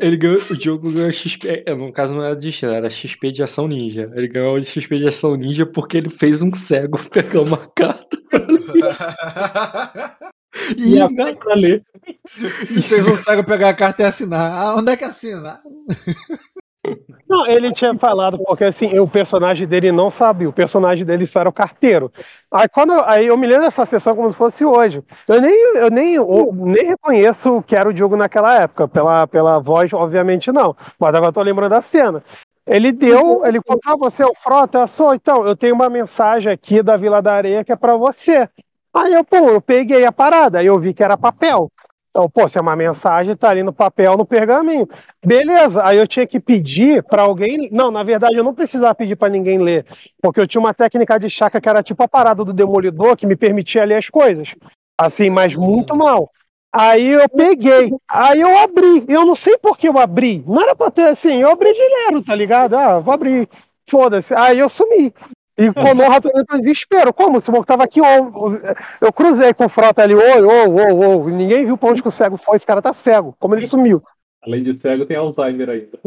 Ele 0.01 0.17
ganhou, 0.17 0.37
o 0.37 0.61
jogo 0.61 0.91
ganhou 0.91 1.11
XP. 1.11 1.63
é, 1.65 1.73
No 1.75 1.91
caso, 1.93 2.13
não 2.13 2.23
era 2.23 2.35
destino, 2.35 2.73
era 2.73 2.89
XP 2.89 3.31
de 3.31 3.43
ação 3.43 3.67
ninja. 3.67 4.11
Ele 4.13 4.27
ganhou 4.27 4.59
de 4.59 4.65
XP 4.65 4.99
de 4.99 5.07
ação 5.07 5.35
ninja 5.35 5.65
porque 5.65 5.97
ele 5.97 6.09
fez 6.09 6.41
um 6.41 6.51
cego 6.51 6.99
pegar 7.09 7.41
uma 7.41 7.57
carta. 7.75 8.17
E 10.77 10.95
E, 10.95 11.01
a 11.01 11.07
pra 11.09 11.55
ler. 11.55 11.81
E 12.71 12.81
fez 12.81 13.05
um 13.05 13.15
cego 13.15 13.45
pegar 13.45 13.69
a 13.69 13.73
carta 13.73 14.01
e 14.01 14.05
assinar. 14.05 14.51
Ah, 14.51 14.75
onde 14.75 14.91
é 14.91 14.97
que 14.97 15.05
assina? 15.05 15.61
Não, 17.27 17.47
ele 17.47 17.71
tinha 17.71 17.97
falado, 17.97 18.37
porque 18.43 18.63
assim, 18.65 18.99
o 18.99 19.07
personagem 19.07 19.67
dele 19.67 19.91
não 19.91 20.09
sabia, 20.09 20.49
o 20.49 20.53
personagem 20.53 21.05
dele 21.05 21.25
só 21.25 21.39
era 21.41 21.49
o 21.49 21.53
carteiro. 21.53 22.11
Aí 22.51 22.67
quando 22.67 22.93
eu, 22.93 23.03
aí 23.05 23.27
eu 23.27 23.37
me 23.37 23.47
lembro 23.47 23.63
dessa 23.63 23.85
sessão 23.85 24.15
como 24.15 24.29
se 24.29 24.35
fosse 24.37 24.65
hoje. 24.65 25.03
Eu 25.27 25.39
nem, 25.41 25.53
eu 25.77 25.89
nem, 25.89 26.13
eu 26.15 26.51
nem 26.53 26.85
reconheço 26.87 27.61
que 27.63 27.75
era 27.75 27.87
o 27.89 27.93
Diogo 27.93 28.15
naquela 28.17 28.53
época, 28.61 28.87
pela, 28.87 29.27
pela 29.27 29.59
voz, 29.59 29.91
obviamente 29.93 30.51
não. 30.51 30.75
Mas 30.99 31.15
agora 31.15 31.31
tô 31.31 31.41
lembrando 31.41 31.71
da 31.71 31.81
cena. 31.81 32.23
Ele 32.65 32.91
deu, 32.91 33.45
ele 33.45 33.59
falou, 33.61 33.81
ah, 33.85 33.95
você 33.97 34.23
é 34.23 34.25
o 34.27 34.35
Frota? 34.35 34.79
Eu 34.79 34.87
sou, 34.87 35.13
então, 35.15 35.45
eu 35.47 35.55
tenho 35.55 35.73
uma 35.73 35.89
mensagem 35.89 36.51
aqui 36.51 36.83
da 36.83 36.95
Vila 36.97 37.21
da 37.21 37.33
Areia 37.33 37.63
que 37.63 37.71
é 37.71 37.75
pra 37.75 37.95
você. 37.95 38.47
Aí 38.93 39.13
eu, 39.13 39.23
pô, 39.23 39.37
eu 39.37 39.61
peguei 39.61 40.05
a 40.05 40.11
parada, 40.11 40.59
aí 40.59 40.65
eu 40.65 40.77
vi 40.79 40.93
que 40.93 41.03
era 41.03 41.17
papel. 41.17 41.71
Então, 42.11 42.29
pô, 42.29 42.45
se 42.47 42.57
é 42.57 42.61
uma 42.61 42.75
mensagem, 42.75 43.35
tá 43.37 43.49
ali 43.49 43.63
no 43.63 43.71
papel, 43.71 44.17
no 44.17 44.25
pergaminho. 44.25 44.87
Beleza, 45.25 45.81
aí 45.83 45.97
eu 45.97 46.05
tinha 46.05 46.27
que 46.27 46.41
pedir 46.41 47.01
pra 47.03 47.21
alguém. 47.21 47.69
Não, 47.71 47.89
na 47.89 48.03
verdade, 48.03 48.35
eu 48.35 48.43
não 48.43 48.53
precisava 48.53 48.93
pedir 48.93 49.15
pra 49.15 49.29
ninguém 49.29 49.57
ler, 49.57 49.85
porque 50.21 50.39
eu 50.39 50.47
tinha 50.47 50.59
uma 50.59 50.73
técnica 50.73 51.17
de 51.17 51.29
chakra 51.29 51.61
que 51.61 51.69
era 51.69 51.81
tipo 51.81 52.03
a 52.03 52.09
parada 52.09 52.43
do 52.43 52.51
demolidor 52.51 53.15
que 53.15 53.25
me 53.25 53.35
permitia 53.35 53.85
ler 53.85 53.95
as 53.95 54.09
coisas. 54.09 54.53
Assim, 54.99 55.29
mas 55.29 55.55
muito 55.55 55.95
mal. 55.95 56.29
Aí 56.73 57.07
eu 57.07 57.29
peguei, 57.29 57.93
aí 58.09 58.41
eu 58.41 58.57
abri. 58.57 59.05
Eu 59.07 59.25
não 59.25 59.35
sei 59.35 59.57
por 59.57 59.77
que 59.77 59.87
eu 59.87 59.97
abri. 59.97 60.43
Não 60.45 60.61
era 60.61 60.75
pra 60.75 60.91
ter 60.91 61.07
assim, 61.07 61.41
eu 61.41 61.49
abri 61.49 61.73
direto, 61.73 62.23
tá 62.23 62.35
ligado? 62.35 62.75
Ah, 62.75 62.99
vou 62.99 63.13
abrir. 63.13 63.49
Foda-se. 63.89 64.33
Aí 64.33 64.59
eu 64.59 64.69
sumi. 64.69 65.13
E 65.57 65.71
como 65.73 66.03
o 66.03 66.09
rato 66.09 66.27
entrou 66.33 66.57
em 66.57 66.61
desespero. 66.61 67.13
Como? 67.13 67.39
Se 67.41 67.51
o 67.51 67.63
tava 67.65 67.83
aqui, 67.83 67.99
eu 67.99 69.13
cruzei 69.13 69.53
com 69.53 69.65
o 69.65 69.69
frota 69.69 70.01
ali, 70.01 70.15
oi, 70.15 70.41
ô, 70.41 70.69
ô, 70.69 71.23
ô. 71.25 71.29
Ninguém 71.29 71.65
viu 71.65 71.77
pra 71.77 71.89
onde 71.89 72.01
que 72.01 72.07
o 72.07 72.11
cego 72.11 72.37
foi. 72.37 72.57
Esse 72.57 72.65
cara 72.65 72.81
tá 72.81 72.93
cego. 72.93 73.35
Como 73.39 73.53
ele 73.55 73.67
sumiu. 73.67 74.01
Além 74.43 74.63
de 74.63 74.73
cego, 74.73 75.05
tem 75.05 75.17
Alzheimer 75.17 75.69
ainda. 75.69 75.99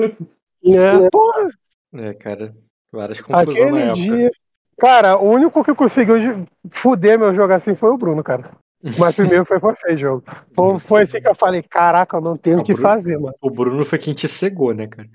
É, 0.64 1.10
porra, 1.10 1.48
É, 1.94 2.14
cara. 2.14 2.50
Várias 2.92 3.20
confusões 3.20 3.58
na 3.58 3.64
aquele 3.64 3.82
época. 3.82 4.16
dia. 4.16 4.30
Cara, 4.78 5.16
o 5.18 5.28
único 5.30 5.62
que 5.62 5.74
conseguiu 5.74 6.18
de- 6.18 6.44
fuder 6.70 7.18
meu 7.18 7.34
jogo 7.34 7.52
assim 7.52 7.74
foi 7.74 7.90
o 7.90 7.96
Bruno, 7.98 8.22
cara. 8.24 8.50
Mas 8.98 9.14
primeiro 9.16 9.44
foi 9.44 9.58
você, 9.58 9.96
jogo. 9.96 10.24
Foi, 10.54 10.78
foi 10.80 11.02
assim 11.04 11.20
que 11.20 11.28
eu 11.28 11.34
falei: 11.34 11.62
caraca, 11.62 12.16
eu 12.16 12.20
não 12.20 12.36
tenho 12.36 12.58
o 12.58 12.60
Ah, 12.60 12.64
que 12.64 12.72
Bruno? 12.74 12.88
fazer, 12.88 13.16
mano. 13.18 13.34
O 13.40 13.50
Bruno 13.50 13.84
foi 13.84 13.98
quem 13.98 14.12
te 14.14 14.26
cegou, 14.28 14.74
né, 14.74 14.86
cara? 14.88 15.08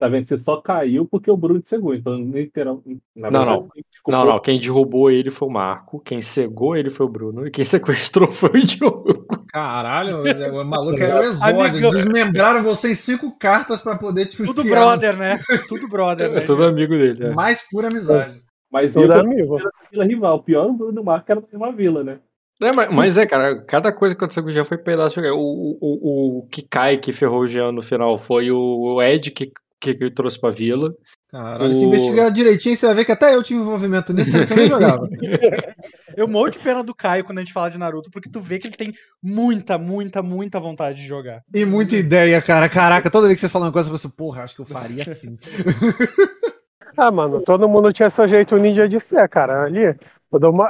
Tá 0.00 0.08
vendo? 0.08 0.26
Você 0.26 0.38
só 0.38 0.56
caiu 0.56 1.04
porque 1.06 1.30
o 1.30 1.36
Bruno 1.36 1.60
te 1.60 1.68
cegou. 1.68 1.94
Então, 1.94 2.16
literal. 2.16 2.82
Na 3.14 3.28
Não, 3.30 3.30
verdade, 3.30 3.46
não. 3.46 3.58
culpou- 3.60 3.74
Não, 4.08 4.24
não. 4.24 4.40
Quem 4.40 4.58
derrubou 4.58 5.10
ele 5.10 5.28
foi 5.28 5.46
o 5.46 5.50
Marco. 5.52 6.00
Quem 6.00 6.22
cegou 6.22 6.74
ele 6.74 6.88
foi 6.88 7.04
o 7.04 7.08
Bruno. 7.10 7.46
E 7.46 7.50
quem 7.50 7.64
sequestrou 8.10 8.26
foi 8.32 8.48
o 8.48 8.66
Diogo. 8.66 9.26
Caralho, 9.52 10.22
o 10.22 10.64
maluco 10.64 10.98
era 11.02 11.20
o 11.20 11.24
exódio. 11.24 11.90
Desmembraram 11.90 12.62
você 12.62 12.92
em 12.92 12.94
cinco 12.94 13.36
cartas 13.38 13.82
pra 13.82 13.94
poder 13.98 14.24
te 14.26 14.38
Tudo 14.38 14.62
enfiar 14.62 14.86
brother, 14.86 15.18
né? 15.18 15.38
Tudo 15.68 15.86
brother, 15.86 16.30
né? 16.30 16.38
É 16.38 16.40
todo 16.46 16.64
amigo 16.64 16.94
dele. 16.94 17.26
É. 17.26 17.34
Mais 17.34 17.62
pura 17.70 17.88
amizade. 17.88 18.40
Mas 18.72 18.94
Tudo 18.94 19.12
eu 19.12 19.20
amigo. 19.20 19.58
era 19.58 19.70
vila 19.92 20.04
rival. 20.06 20.36
O 20.38 20.42
pior, 20.42 20.66
o 20.66 20.72
Bruno 20.72 21.04
Marco 21.04 21.30
era 21.30 21.42
mesma 21.52 21.72
vila, 21.72 22.02
né? 22.02 22.20
É, 22.62 22.72
mas, 22.72 22.94
mas 22.94 23.18
é, 23.18 23.26
cara, 23.26 23.60
cada 23.64 23.92
coisa 23.92 24.14
que 24.14 24.18
aconteceu 24.18 24.42
com 24.42 24.48
o 24.48 24.52
Jean 24.52 24.64
foi 24.64 24.78
pedaço. 24.78 25.16
jogar. 25.16 25.32
O, 25.34 25.78
o, 25.80 26.38
o 26.38 26.46
que 26.50 26.62
cai, 26.62 26.96
que 26.96 27.12
ferrou 27.12 27.40
o 27.40 27.46
Jean 27.46 27.72
no 27.72 27.82
final, 27.82 28.16
foi 28.16 28.50
o 28.50 29.02
Ed 29.02 29.30
que, 29.30 29.50
que, 29.80 29.94
que 29.94 30.10
trouxe 30.10 30.38
pra 30.38 30.50
vila. 30.50 30.92
Caralho, 31.30 31.72
se 31.72 31.84
O- 31.84 31.88
investigar 31.88 32.30
direitinho, 32.30 32.76
você 32.76 32.86
vai 32.86 32.94
ver 32.96 33.04
que 33.04 33.12
até 33.12 33.34
eu 33.34 33.42
tive 33.42 33.60
envolvimento 33.60 34.12
nisso, 34.12 34.36
eu 34.36 34.46
também 34.46 34.68
jogava. 34.68 35.08
Eu 36.16 36.26
morro 36.26 36.50
de 36.50 36.58
pena 36.58 36.82
do 36.82 36.94
Caio 36.94 37.24
quando 37.24 37.38
a 37.38 37.40
gente 37.40 37.52
fala 37.52 37.70
de 37.70 37.78
Naruto, 37.78 38.10
porque 38.10 38.28
tu 38.28 38.40
vê 38.40 38.58
que 38.58 38.66
ele 38.66 38.76
tem 38.76 38.92
muita, 39.22 39.78
muita, 39.78 40.22
muita 40.22 40.58
vontade 40.58 40.98
de 40.98 41.06
jogar. 41.06 41.40
E 41.54 41.64
muita 41.64 41.96
ideia, 41.96 42.42
cara. 42.42 42.68
Caraca, 42.68 43.08
toda 43.08 43.28
vez 43.28 43.38
que 43.40 43.46
você 43.46 43.48
fala 43.48 43.66
uma 43.66 43.72
coisa, 43.72 43.88
eu 43.88 43.92
penso, 43.92 44.10
porra, 44.10 44.42
acho 44.42 44.54
que 44.56 44.60
eu 44.60 44.66
faria 44.66 45.02
assim. 45.04 45.38
Ah, 46.96 47.10
mano, 47.10 47.40
todo 47.40 47.68
mundo 47.68 47.92
tinha 47.92 48.10
seu 48.10 48.26
jeito 48.26 48.56
ninja 48.56 48.88
de 48.88 48.98
ser, 49.00 49.28
cara. 49.28 49.62
Ali. 49.62 49.96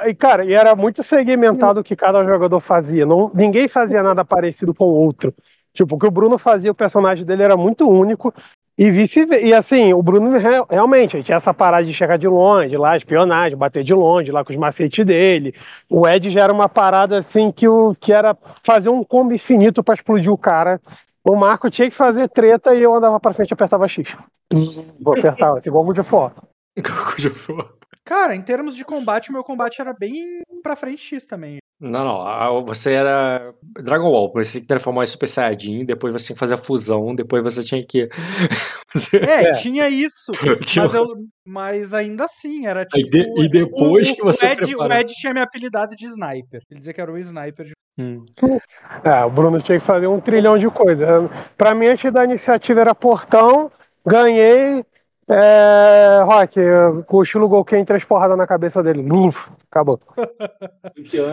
E, 0.06 0.14
cara, 0.14 0.44
e 0.44 0.52
era 0.52 0.76
muito 0.76 1.02
segmentado 1.02 1.80
o 1.80 1.84
que 1.84 1.96
cada 1.96 2.22
jogador 2.24 2.60
fazia. 2.60 3.06
Não, 3.06 3.30
ninguém 3.34 3.66
fazia 3.66 4.02
nada 4.02 4.24
parecido 4.24 4.74
com 4.74 4.84
o 4.84 4.94
outro. 4.94 5.34
Tipo, 5.72 5.96
o 5.96 5.98
que 5.98 6.06
o 6.06 6.10
Bruno 6.10 6.38
fazia, 6.38 6.70
o 6.70 6.74
personagem 6.74 7.24
dele 7.24 7.42
era 7.42 7.56
muito 7.56 7.88
único. 7.88 8.34
E 8.80 8.90
vice 8.90 9.26
E 9.42 9.52
assim, 9.52 9.92
o 9.92 10.02
Bruno 10.02 10.30
realmente 10.70 11.22
tinha 11.22 11.36
essa 11.36 11.52
parada 11.52 11.84
de 11.84 11.92
chegar 11.92 12.16
de 12.16 12.26
longe, 12.26 12.74
lá, 12.78 12.96
espionagem, 12.96 13.54
bater 13.54 13.84
de 13.84 13.92
longe, 13.92 14.32
lá 14.32 14.42
com 14.42 14.54
os 14.54 14.58
macetes 14.58 15.04
dele. 15.04 15.54
O 15.86 16.08
Ed 16.08 16.30
já 16.30 16.44
era 16.44 16.52
uma 16.52 16.66
parada 16.66 17.18
assim 17.18 17.52
que, 17.52 17.68
o, 17.68 17.94
que 18.00 18.10
era 18.10 18.34
fazer 18.62 18.88
um 18.88 19.04
combo 19.04 19.34
infinito 19.34 19.84
para 19.84 19.96
explodir 19.96 20.32
o 20.32 20.38
cara. 20.38 20.80
O 21.22 21.36
Marco 21.36 21.70
tinha 21.70 21.90
que 21.90 21.94
fazer 21.94 22.30
treta 22.30 22.74
e 22.74 22.82
eu 22.82 22.94
andava 22.94 23.20
pra 23.20 23.34
frente 23.34 23.50
e 23.50 23.52
apertava 23.52 23.86
X. 23.86 24.16
Vou 24.98 25.12
apertar, 25.12 25.58
assim, 25.58 25.68
igual 25.68 25.86
o 25.86 25.92
de 25.92 26.02
fora. 26.02 26.32
O 26.78 26.80
de 27.20 27.28
fora. 27.28 27.68
Cara, 28.10 28.34
em 28.34 28.42
termos 28.42 28.74
de 28.74 28.84
combate, 28.84 29.30
meu 29.30 29.44
combate 29.44 29.80
era 29.80 29.94
bem 29.94 30.42
pra 30.64 30.74
frente 30.74 31.00
X 31.00 31.24
também. 31.24 31.58
Não, 31.80 32.04
não. 32.04 32.64
Você 32.64 32.90
era 32.90 33.54
Dragon 33.62 34.10
Ball, 34.10 34.32
você 34.32 34.50
tinha 34.50 34.62
que 34.62 34.66
transformar 34.66 35.04
em 35.04 35.06
Super 35.06 35.28
Saiyajin, 35.28 35.84
depois 35.84 36.12
você 36.12 36.26
tinha 36.26 36.34
que 36.34 36.40
fazer 36.40 36.54
a 36.54 36.58
fusão, 36.58 37.14
depois 37.14 37.40
você 37.40 37.62
tinha 37.62 37.86
que. 37.86 38.08
é, 39.14 39.44
é, 39.44 39.52
tinha 39.52 39.88
isso. 39.88 40.32
Mas, 40.76 40.94
eu, 40.94 41.06
mas, 41.46 41.94
ainda 41.94 42.24
assim, 42.24 42.66
era 42.66 42.84
tipo. 42.84 42.98
E, 42.98 43.08
de, 43.08 43.44
e 43.44 43.48
depois 43.48 44.10
o, 44.10 44.16
que 44.16 44.22
você. 44.22 44.44
O 44.44 44.50
Ed, 44.50 44.74
o 44.74 44.92
Ed 44.92 45.12
tinha 45.14 45.32
me 45.32 45.40
apelidado 45.40 45.94
de 45.94 46.06
sniper. 46.06 46.62
Ele 46.68 46.80
dizia 46.80 46.92
que 46.92 47.00
era 47.00 47.12
o 47.12 47.18
sniper. 47.18 47.66
De... 47.66 47.72
Hum. 47.96 48.24
É, 49.04 49.24
o 49.24 49.30
Bruno 49.30 49.62
tinha 49.62 49.78
que 49.78 49.86
fazer 49.86 50.08
um 50.08 50.20
trilhão 50.20 50.58
de 50.58 50.68
coisas. 50.68 51.06
Pra 51.56 51.76
mim, 51.76 51.86
antes 51.86 52.12
da 52.12 52.24
iniciativa 52.24 52.80
era 52.80 52.94
portão, 52.94 53.70
ganhei, 54.04 54.84
é, 55.32 56.22
Rock, 56.24 56.58
com 57.06 57.18
o 57.18 57.22
estilo 57.22 57.48
Golken, 57.48 57.84
três 57.84 58.04
porradas 58.04 58.36
na 58.36 58.46
cabeça 58.46 58.82
dele. 58.82 59.06
Uf, 59.12 59.50
acabou. 59.70 60.00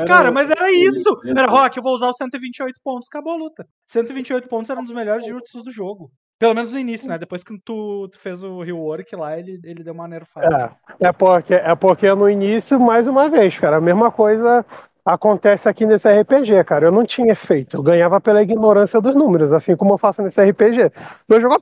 Cara, 0.08 0.32
mas 0.32 0.52
era 0.52 0.72
isso. 0.72 1.20
Era 1.26 1.48
Rock, 1.48 1.78
eu 1.78 1.84
vou 1.84 1.94
usar 1.94 2.10
os 2.10 2.18
128 2.18 2.80
pontos, 2.84 3.08
acabou 3.10 3.34
a 3.34 3.38
luta. 3.38 3.66
128 3.88 4.48
pontos 4.48 4.70
era 4.70 4.80
um 4.80 4.84
dos 4.84 4.94
melhores 4.94 5.26
jutsus 5.26 5.64
do 5.64 5.72
jogo. 5.72 6.12
Pelo 6.40 6.54
menos 6.54 6.72
no 6.72 6.78
início, 6.78 7.10
né? 7.10 7.18
Depois 7.18 7.44
que 7.44 7.58
tu, 7.66 8.08
tu 8.10 8.20
fez 8.20 8.44
o 8.44 8.62
rework 8.62 9.16
lá, 9.16 9.38
ele, 9.40 9.60
ele 9.64 9.84
deu 9.84 9.94
uma 9.94 10.08
nerfada. 10.08 10.76
É, 11.00 11.08
é 11.08 11.12
porque, 11.12 11.54
é 11.56 11.76
porque 11.76 12.14
no 12.14 12.30
início, 12.30 12.80
mais 12.80 13.08
uma 13.08 13.28
vez, 13.28 13.58
cara, 13.58 13.78
a 13.78 13.82
mesma 13.82 14.12
coisa 14.12 14.64
acontece 15.08 15.70
aqui 15.70 15.86
nesse 15.86 16.08
RPG, 16.10 16.64
cara. 16.66 16.88
Eu 16.88 16.92
não 16.92 17.06
tinha 17.06 17.32
efeito, 17.32 17.78
eu 17.78 17.82
ganhava 17.82 18.20
pela 18.20 18.42
ignorância 18.42 19.00
dos 19.00 19.16
números, 19.16 19.54
assim 19.54 19.76
como 19.76 19.94
eu 19.94 19.98
faço 19.98 20.22
nesse 20.22 20.42
RPG. 20.44 20.92
Meu 21.28 21.40
jogo, 21.40 21.56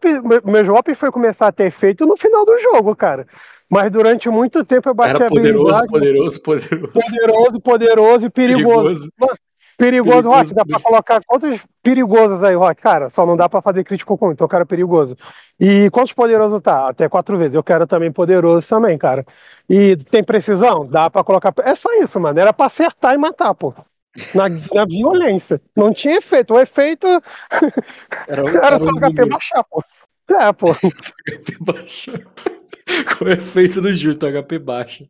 meu 0.44 0.96
foi 0.96 1.12
começar 1.12 1.48
a 1.48 1.52
ter 1.52 1.66
efeito 1.66 2.06
no 2.06 2.18
final 2.18 2.44
do 2.44 2.60
jogo, 2.60 2.96
cara. 2.96 3.28
Mas 3.70 3.92
durante 3.92 4.30
muito 4.30 4.64
tempo 4.64 4.90
eu 4.90 4.94
bati 4.94 5.16
Era 5.16 5.28
poderoso, 5.28 5.88
poderoso, 5.88 6.42
poderoso. 6.42 6.94
Poderoso, 6.94 7.60
poderoso 7.62 8.26
e 8.26 8.30
perigoso. 8.30 9.10
perigoso. 9.12 9.40
Perigoso, 9.78 10.30
Rock, 10.30 10.54
dá 10.54 10.64
pra 10.66 10.80
colocar 10.80 11.22
quantos 11.26 11.60
perigosos 11.84 12.42
aí, 12.42 12.56
Rock? 12.56 12.82
Cara, 12.82 13.10
só 13.10 13.26
não 13.26 13.36
dá 13.36 13.50
pra 13.50 13.62
fazer 13.62 13.84
crítico 13.84 14.18
com, 14.18 14.32
então 14.32 14.46
o 14.46 14.50
cara 14.50 14.66
perigoso. 14.66 15.18
E 15.60 15.90
quantos 15.92 16.14
poderoso 16.14 16.62
tá? 16.62 16.88
Até 16.88 17.10
quatro 17.10 17.38
vezes. 17.38 17.56
Eu 17.56 17.64
quero 17.64 17.86
também 17.86 18.10
poderoso 18.10 18.68
também, 18.68 18.98
cara. 18.98 19.26
E 19.70 19.98
tem 19.98 20.24
precisão? 20.24 20.86
Dá 20.86 21.10
pra 21.10 21.24
colocar. 21.24 21.54
É 21.64 21.76
só 21.76 21.90
isso, 22.02 22.20
mano. 22.20 22.40
Era 22.40 22.54
pra 22.54 22.68
acertar 22.68 23.14
e 23.14 23.18
matar, 23.18 23.54
pô. 23.54 23.74
Na, 24.34 24.48
na 24.74 24.86
violência. 24.86 25.62
Não 25.76 25.94
tinha 25.94 26.18
efeito. 26.18 26.54
O 26.54 26.60
efeito. 26.60 27.08
Era, 28.28 28.42
era, 28.48 28.66
era 28.68 28.80
pro 28.80 29.00
HP 29.00 29.26
baixar, 29.30 29.64
pô. 29.64 29.84
É, 30.32 30.54
pô. 30.54 30.68
HP 30.74 31.58
baixar. 31.62 32.20
Com 33.18 33.26
o 33.26 33.30
efeito 33.30 33.82
do 33.82 33.94
justo, 33.94 34.26
HP 34.26 34.60
baixa. 34.60 35.04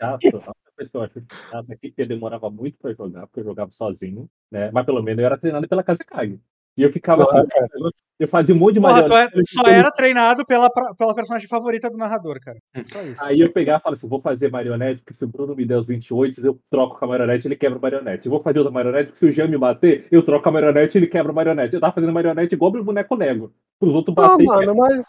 Era 0.00 0.20
chato 0.20 0.54
pessoa 0.78 1.06
acho 1.06 1.14
que 1.20 1.72
aqui 1.72 1.90
que 1.90 2.02
eu 2.02 2.06
demorava 2.06 2.48
muito 2.48 2.78
pra 2.78 2.94
jogar, 2.94 3.26
porque 3.26 3.40
eu 3.40 3.44
jogava 3.44 3.70
sozinho, 3.72 4.30
né? 4.50 4.70
Mas 4.70 4.86
pelo 4.86 5.02
menos 5.02 5.18
eu 5.18 5.26
era 5.26 5.36
treinado 5.36 5.68
pela 5.68 5.82
Kazekage. 5.82 6.40
E 6.78 6.82
eu 6.82 6.92
ficava 6.92 7.24
assim, 7.24 7.38
eu 8.18 8.26
fazia 8.26 8.54
um 8.54 8.58
monte 8.58 8.74
de 8.74 8.80
marionete. 8.80 9.32
Só 9.48 9.66
era 9.66 9.90
treinado 9.90 10.44
pela, 10.46 10.68
pela 10.70 11.14
personagem 11.14 11.48
favorita 11.48 11.90
do 11.90 11.96
narrador, 11.96 12.38
cara. 12.40 12.58
Aí 13.20 13.40
eu 13.40 13.52
pegava 13.52 13.78
e 13.78 13.82
falava 13.82 13.98
assim: 13.98 14.08
vou 14.08 14.20
fazer 14.20 14.50
marionete, 14.50 15.02
porque 15.02 15.14
se 15.14 15.24
o 15.24 15.28
Bruno 15.28 15.54
me 15.54 15.64
der 15.64 15.78
os 15.78 15.86
28, 15.88 16.44
eu 16.44 16.58
troco 16.70 16.98
com 16.98 17.04
a 17.04 17.08
marionete 17.08 17.46
ele 17.46 17.56
quebra 17.56 17.78
a 17.78 17.82
marionete. 17.82 18.26
Eu 18.26 18.30
vou 18.30 18.42
fazer 18.42 18.58
outra 18.58 18.72
marionete, 18.72 19.06
porque 19.06 19.18
se 19.18 19.26
o 19.26 19.32
Jean 19.32 19.48
me 19.48 19.58
bater, 19.58 20.06
eu 20.10 20.22
troco 20.24 20.48
a 20.48 20.52
marionete 20.52 20.98
ele 20.98 21.06
quebra 21.06 21.32
a 21.32 21.34
marionete. 21.34 21.74
Eu 21.74 21.80
tava 21.80 21.92
fazendo 21.92 22.12
marionete 22.12 22.54
igual 22.54 22.72
o 22.72 22.84
boneco 22.84 23.14
Lego. 23.14 23.52
Os 23.80 23.94
outros 23.94 24.14
batem. 24.14 24.48
Ah, 24.48 24.56
mano, 24.56 24.74
mas. 24.74 25.04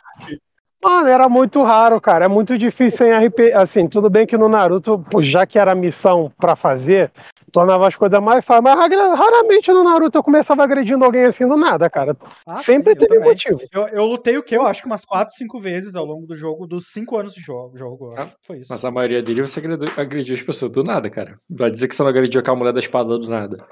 Mano, 0.81 1.09
era 1.09 1.27
muito 1.27 1.61
raro, 1.61 1.99
cara. 1.99 2.25
É 2.25 2.27
muito 2.27 2.57
difícil 2.57 3.05
em 3.05 3.25
RP. 3.25 3.51
Assim, 3.53 3.87
tudo 3.87 4.09
bem 4.09 4.25
que 4.25 4.37
no 4.37 4.47
Naruto, 4.47 5.03
já 5.19 5.45
que 5.45 5.59
era 5.59 5.75
missão 5.75 6.31
para 6.37 6.55
fazer, 6.55 7.11
tornava 7.51 7.87
as 7.87 7.95
coisas 7.95 8.19
mais 8.21 8.45
fáceis. 8.45 8.63
Mas 8.63 9.19
raramente 9.19 9.71
no 9.71 9.83
Naruto 9.83 10.17
eu 10.17 10.23
começava 10.23 10.63
agredindo 10.63 11.03
alguém 11.03 11.25
assim 11.25 11.45
do 11.47 11.57
nada, 11.57 11.89
cara. 11.89 12.15
Ah, 12.45 12.57
Sempre 12.59 12.93
sim, 12.93 12.99
teve 12.99 13.19
motivo. 13.19 13.59
Eu, 13.71 13.87
eu, 13.89 14.05
lutei 14.05 14.37
o 14.37 14.43
quê? 14.43 14.55
Eu 14.55 14.65
acho 14.65 14.81
que 14.81 14.87
umas 14.87 15.03
4, 15.03 15.35
5 15.35 15.59
vezes 15.59 15.95
ao 15.95 16.05
longo 16.05 16.25
do 16.25 16.35
jogo, 16.35 16.65
dos 16.65 16.87
5 16.87 17.17
anos 17.17 17.33
de 17.33 17.41
jogo. 17.41 17.77
jogo 17.77 18.09
ah, 18.17 18.29
foi 18.45 18.59
isso. 18.59 18.67
Mas 18.69 18.85
a 18.85 18.91
maioria 18.91 19.21
dele 19.21 19.41
você 19.41 19.59
agrediu, 19.59 19.93
agrediu 19.97 20.35
as 20.35 20.41
pessoas 20.41 20.71
do 20.71 20.83
nada, 20.83 21.09
cara. 21.09 21.37
Vai 21.49 21.69
dizer 21.69 21.89
que 21.89 21.95
você 21.95 22.03
não 22.03 22.09
agrediu 22.09 22.39
aquela 22.39 22.57
mulher 22.57 22.73
da 22.73 22.79
espada 22.79 23.17
do 23.17 23.29
nada. 23.29 23.67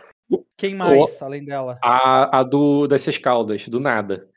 Quem 0.57 0.75
mais, 0.75 1.21
além 1.21 1.45
dela? 1.45 1.79
A, 1.81 2.39
a 2.39 2.43
do 2.43 2.85
das 2.85 3.01
seis 3.01 3.17
caudas, 3.17 3.69
do 3.69 3.79
nada. 3.79 4.27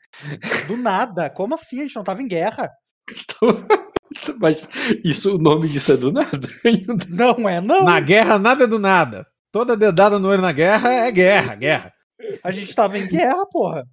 Do 0.67 0.77
nada? 0.77 1.29
Como 1.29 1.55
assim? 1.55 1.79
A 1.79 1.83
gente 1.83 1.95
não 1.95 2.03
tava 2.03 2.21
em 2.21 2.27
guerra. 2.27 2.69
Mas 4.39 4.67
isso, 5.03 5.35
o 5.35 5.37
nome 5.37 5.67
disso 5.67 5.93
é 5.93 5.97
do 5.97 6.11
nada? 6.11 6.47
Não 7.09 7.47
é, 7.47 7.61
não. 7.61 7.85
Na 7.85 7.99
guerra, 7.99 8.37
nada 8.37 8.65
é 8.65 8.67
do 8.67 8.77
nada. 8.77 9.25
Toda 9.51 9.77
dedada 9.77 10.19
no 10.19 10.27
olho 10.27 10.41
na 10.41 10.51
guerra 10.51 10.91
é 10.91 11.11
guerra, 11.11 11.55
guerra. 11.55 11.93
A 12.43 12.51
gente 12.51 12.75
tava 12.75 12.97
em 12.97 13.07
guerra, 13.07 13.45
porra. 13.47 13.85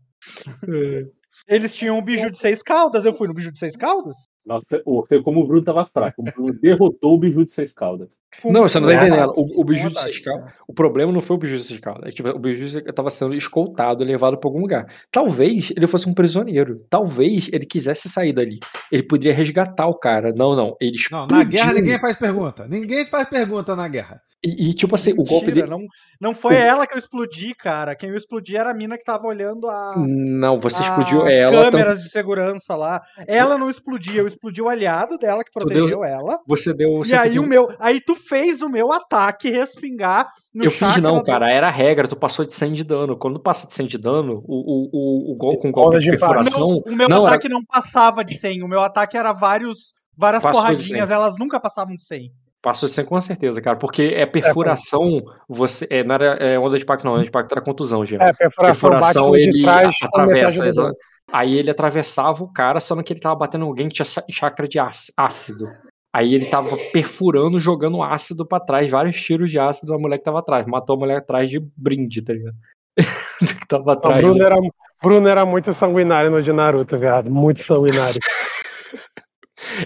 É. 0.68 1.04
Eles 1.46 1.74
tinham 1.74 1.98
um 1.98 2.02
biju 2.02 2.30
de 2.30 2.38
seis 2.38 2.62
caudas, 2.62 3.04
eu 3.04 3.12
fui 3.12 3.28
no 3.28 3.34
biju 3.34 3.52
de 3.52 3.58
seis 3.58 3.76
caudas? 3.76 4.16
Nossa, 4.44 4.82
você, 4.84 5.22
como 5.22 5.40
o 5.40 5.46
Bruno 5.46 5.62
tava 5.62 5.84
fraco, 5.84 6.22
o 6.22 6.24
Bruno 6.24 6.58
derrotou 6.60 7.14
o 7.14 7.18
biju 7.18 7.44
de 7.44 7.52
seis 7.52 7.72
caudas. 7.72 8.08
Não, 8.44 8.62
você 8.62 8.80
não 8.80 8.88
tá 8.88 8.94
entendendo. 8.94 9.32
O, 9.36 9.60
o 9.60 9.64
biju 9.64 9.90
de 9.90 10.00
seis 10.00 10.20
caudas. 10.20 10.52
O 10.66 10.72
problema 10.72 11.12
não 11.12 11.20
foi 11.20 11.36
o 11.36 11.38
biju 11.38 11.56
de 11.56 11.64
seis 11.64 11.80
caudas. 11.80 12.08
É, 12.08 12.12
tipo, 12.12 12.28
o 12.30 12.38
biju 12.38 12.78
estava 12.78 13.10
sendo 13.10 13.34
escoltado, 13.34 14.02
levado 14.04 14.38
para 14.38 14.48
algum 14.48 14.60
lugar. 14.60 14.86
Talvez 15.12 15.70
ele 15.76 15.86
fosse 15.86 16.08
um 16.08 16.14
prisioneiro. 16.14 16.84
Talvez 16.88 17.50
ele 17.52 17.66
quisesse 17.66 18.08
sair 18.08 18.32
dali. 18.32 18.58
Ele 18.90 19.02
poderia 19.02 19.34
resgatar 19.34 19.86
o 19.86 19.98
cara. 19.98 20.32
Não, 20.34 20.54
não. 20.54 20.76
Não, 21.10 21.26
na 21.26 21.44
guerra 21.44 21.72
ninguém 21.74 22.00
faz 22.00 22.16
pergunta. 22.16 22.66
Ninguém 22.66 23.04
faz 23.04 23.28
pergunta 23.28 23.76
na 23.76 23.86
guerra. 23.86 24.22
E, 24.44 24.70
e, 24.70 24.74
tipo 24.74 24.94
assim, 24.94 25.10
Mentira, 25.10 25.22
o 25.22 25.26
golpe 25.28 25.50
dele. 25.50 25.68
Não, 25.68 25.80
não 26.20 26.32
foi 26.32 26.54
o... 26.54 26.58
ela 26.58 26.86
que 26.86 26.94
eu 26.94 26.98
explodi, 26.98 27.54
cara. 27.54 27.96
Quem 27.96 28.10
eu 28.10 28.16
explodi 28.16 28.56
era 28.56 28.70
a 28.70 28.74
mina 28.74 28.96
que 28.96 29.04
tava 29.04 29.26
olhando 29.26 29.68
a. 29.68 29.94
Não, 29.96 30.60
você 30.60 30.82
explodiu 30.82 31.26
ela. 31.26 31.70
câmeras 31.70 31.94
tanto... 31.94 32.02
de 32.04 32.10
segurança 32.10 32.76
lá. 32.76 33.02
Ela 33.26 33.58
não 33.58 33.68
explodia, 33.68 34.20
eu 34.20 34.28
explodi 34.28 34.62
o 34.62 34.68
aliado 34.68 35.18
dela 35.18 35.42
que 35.42 35.50
protegeu 35.50 35.88
deu... 35.88 36.04
ela. 36.04 36.38
Você 36.46 36.72
deu. 36.72 37.02
E 37.04 37.14
aí 37.14 37.36
o 37.40 37.42
meu. 37.42 37.68
Aí 37.80 38.00
tu 38.00 38.14
fez 38.14 38.62
o 38.62 38.68
meu 38.68 38.92
ataque 38.92 39.50
respingar 39.50 40.30
no 40.54 40.64
Eu 40.64 40.70
fiz 40.70 40.98
não, 40.98 41.20
cara. 41.22 41.50
Era 41.50 41.66
a 41.66 41.70
regra, 41.70 42.06
tu 42.06 42.16
passou 42.16 42.44
de 42.44 42.52
100 42.52 42.72
de 42.74 42.84
dano. 42.84 43.16
Quando 43.16 43.40
passa 43.40 43.66
de 43.66 43.74
100 43.74 43.86
de 43.86 43.98
dano, 43.98 44.40
o, 44.46 44.54
o, 44.54 44.88
o, 44.92 45.32
o 45.32 45.36
gol 45.36 45.58
com 45.58 45.72
golpe 45.72 45.98
de 45.98 46.10
perfuração. 46.10 46.80
Não, 46.86 46.92
o 46.92 46.96
meu 46.96 47.08
não, 47.08 47.26
ataque 47.26 47.48
era... 47.48 47.54
não 47.54 47.64
passava 47.64 48.24
de 48.24 48.38
100. 48.38 48.62
O 48.62 48.68
meu 48.68 48.80
ataque 48.80 49.16
era 49.16 49.32
vários. 49.32 49.92
Várias 50.16 50.42
Passou 50.42 50.62
porradinhas, 50.62 51.10
elas 51.10 51.36
nunca 51.38 51.60
passavam 51.60 51.94
de 51.94 52.04
100. 52.04 52.32
Passou 52.60 52.88
de 52.88 52.94
100 52.94 53.04
com 53.04 53.20
certeza, 53.20 53.62
cara, 53.62 53.76
porque 53.76 54.02
é, 54.02 54.22
é 54.22 54.26
perfuração, 54.26 55.22
você, 55.48 55.86
é, 55.90 56.02
não 56.02 56.16
era 56.16 56.24
é, 56.40 56.58
onda 56.58 56.76
de 56.76 56.82
impacto 56.82 57.04
não, 57.04 57.12
onda 57.12 57.22
de 57.22 57.28
impacto 57.28 57.52
era 57.52 57.60
contusão, 57.60 58.04
já. 58.04 58.16
É, 58.16 58.32
perfuração, 58.32 59.30
perfuração 59.30 59.36
ele 59.36 59.64
atravessa, 60.02 60.92
aí 61.32 61.56
ele 61.56 61.70
atravessava 61.70 62.42
o 62.42 62.52
cara, 62.52 62.80
só 62.80 63.00
que 63.00 63.12
ele 63.12 63.20
tava 63.20 63.36
batendo 63.36 63.64
alguém 63.64 63.88
que 63.88 63.94
tinha 63.94 64.24
chakra 64.30 64.66
de 64.66 64.78
ácido. 64.80 65.66
Aí 66.12 66.34
ele 66.34 66.46
tava 66.46 66.76
perfurando, 66.92 67.60
jogando 67.60 68.02
ácido 68.02 68.44
para 68.44 68.64
trás, 68.64 68.90
vários 68.90 69.20
tiros 69.20 69.50
de 69.50 69.58
ácido 69.58 69.92
na 69.92 69.98
mulher 69.98 70.18
que 70.18 70.24
tava 70.24 70.40
atrás, 70.40 70.66
matou 70.66 70.96
a 70.96 70.98
mulher 70.98 71.18
atrás 71.18 71.48
de 71.48 71.60
brinde, 71.76 72.22
tá 72.22 72.32
ligado? 72.32 72.56
que 73.38 73.68
tava 73.68 73.92
atrás. 73.92 74.20
Bruno 74.20 74.42
era, 74.42 74.56
Bruno 75.00 75.28
era 75.28 75.46
muito 75.46 75.72
sanguinário 75.74 76.30
no 76.30 76.42
de 76.42 76.52
Naruto, 76.52 76.98
viado, 76.98 77.30
muito 77.30 77.62
sanguinário. 77.62 78.18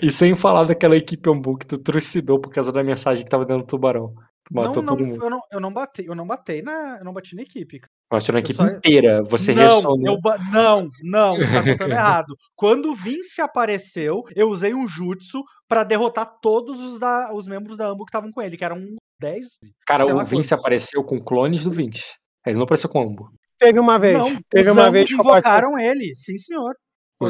E 0.03 0.11
sem 0.11 0.35
falar 0.35 0.65
daquela 0.65 0.97
equipe 0.97 1.31
Ambu 1.31 1.57
que 1.57 1.67
tu 1.67 1.79
trucidou 1.79 2.41
por 2.41 2.51
causa 2.51 2.73
da 2.73 2.83
mensagem 2.83 3.25
que 3.25 3.31
tava 3.31 3.45
dentro 3.45 3.63
do 3.63 3.69
tubarão. 3.69 4.15
Tu 4.45 4.55
matou 4.55 4.83
não, 4.83 4.89
todo 4.89 5.05
mundo. 5.05 5.25
Eu 5.25 5.31
não, 5.31 5.41
eu 5.53 5.61
não 5.61 5.73
bati, 5.73 6.05
eu 6.05 6.15
não 6.15 6.27
bati 6.27 6.63
na. 6.63 6.99
Eu 6.99 7.05
não 7.05 7.13
bati 7.13 7.37
na 7.37 7.43
equipe. 7.43 7.81
Bateu 8.11 8.33
na 8.33 8.41
equipe 8.41 8.57
só... 8.57 8.67
inteira. 8.67 9.23
Você 9.23 9.55
não, 9.55 9.63
ressonou. 9.63 10.21
Ba... 10.21 10.37
Não, 10.53 10.91
não, 11.03 11.39
tá 11.39 11.63
contando 11.65 11.93
errado. 11.93 12.35
Quando 12.57 12.91
o 12.91 12.95
Vince 12.95 13.41
apareceu, 13.41 14.23
eu 14.35 14.49
usei 14.49 14.75
um 14.75 14.87
jutsu 14.87 15.43
para 15.69 15.85
derrotar 15.85 16.27
todos 16.43 16.81
os, 16.81 16.99
da, 16.99 17.33
os 17.33 17.47
membros 17.47 17.77
da 17.77 17.87
Ambu 17.87 18.05
que 18.05 18.11
estavam 18.11 18.33
com 18.33 18.43
ele, 18.43 18.57
que 18.57 18.65
eram 18.65 18.85
10. 19.21 19.47
Cara, 19.87 20.05
o 20.05 20.19
Vince 20.19 20.51
quantos. 20.51 20.53
apareceu 20.53 21.05
com 21.05 21.23
clones 21.23 21.65
do 21.65 21.71
Vince. 21.71 22.17
Ele 22.45 22.57
não 22.57 22.65
apareceu 22.65 22.91
com 22.91 22.99
o 22.99 23.09
Ambu. 23.09 23.31
Teve 23.59 23.79
uma 23.79 23.97
vez. 23.97 24.19
Não, 24.19 24.37
teve 24.51 24.71
os 24.71 24.77
uma 24.77 24.91
vez 24.91 25.09
que 25.09 25.15
invocaram 25.15 25.79
ele, 25.79 26.13
sim 26.17 26.37
senhor. 26.37 26.75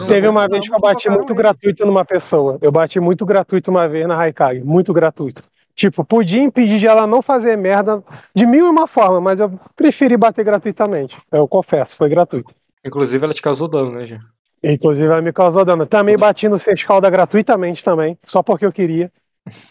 Teve 0.07 0.29
uma 0.29 0.49
vez 0.49 0.69
que 0.69 0.75
eu 0.75 0.81
bati 0.81 1.09
muito 1.09 1.35
gratuito 1.35 1.85
numa 1.85 2.05
pessoa. 2.05 2.59
Eu 2.61 2.73
bati 2.73 3.01
muito 3.01 3.25
gratuito 3.25 3.71
uma 3.71 3.89
vez 3.89 4.07
na 4.07 4.17
Raikage, 4.17 4.63
muito 4.63 4.93
gratuito. 4.93 5.43
Tipo, 5.75 6.05
podia 6.05 6.43
impedir 6.43 6.79
de 6.79 6.87
ela 6.87 7.07
não 7.07 7.23
fazer 7.23 7.57
merda 7.57 8.03
de 8.35 8.45
mil 8.45 8.67
e 8.67 8.69
uma 8.69 8.87
forma, 8.87 9.21
mas 9.21 9.41
eu 9.41 9.59
preferi 9.75 10.17
bater 10.17 10.45
gratuitamente. 10.45 11.17
Eu 11.31 11.49
confesso, 11.49 11.97
foi 11.97 12.09
gratuito. 12.09 12.55
Inclusive, 12.85 13.25
ela 13.25 13.33
te 13.33 13.41
causou 13.41 13.69
dano, 13.69 13.93
né, 13.93 14.07
já? 14.07 14.19
Inclusive, 14.63 15.07
ela 15.07 15.23
me 15.23 15.33
causou 15.33 15.65
dano. 15.65 15.87
Também 15.87 16.17
bati 16.17 16.49
no 16.49 16.59
C 16.59 16.73
escalda 16.73 17.09
gratuitamente 17.09 17.83
também, 17.83 18.19
só 18.25 18.43
porque 18.43 18.67
eu 18.67 18.73
queria. 18.73 19.11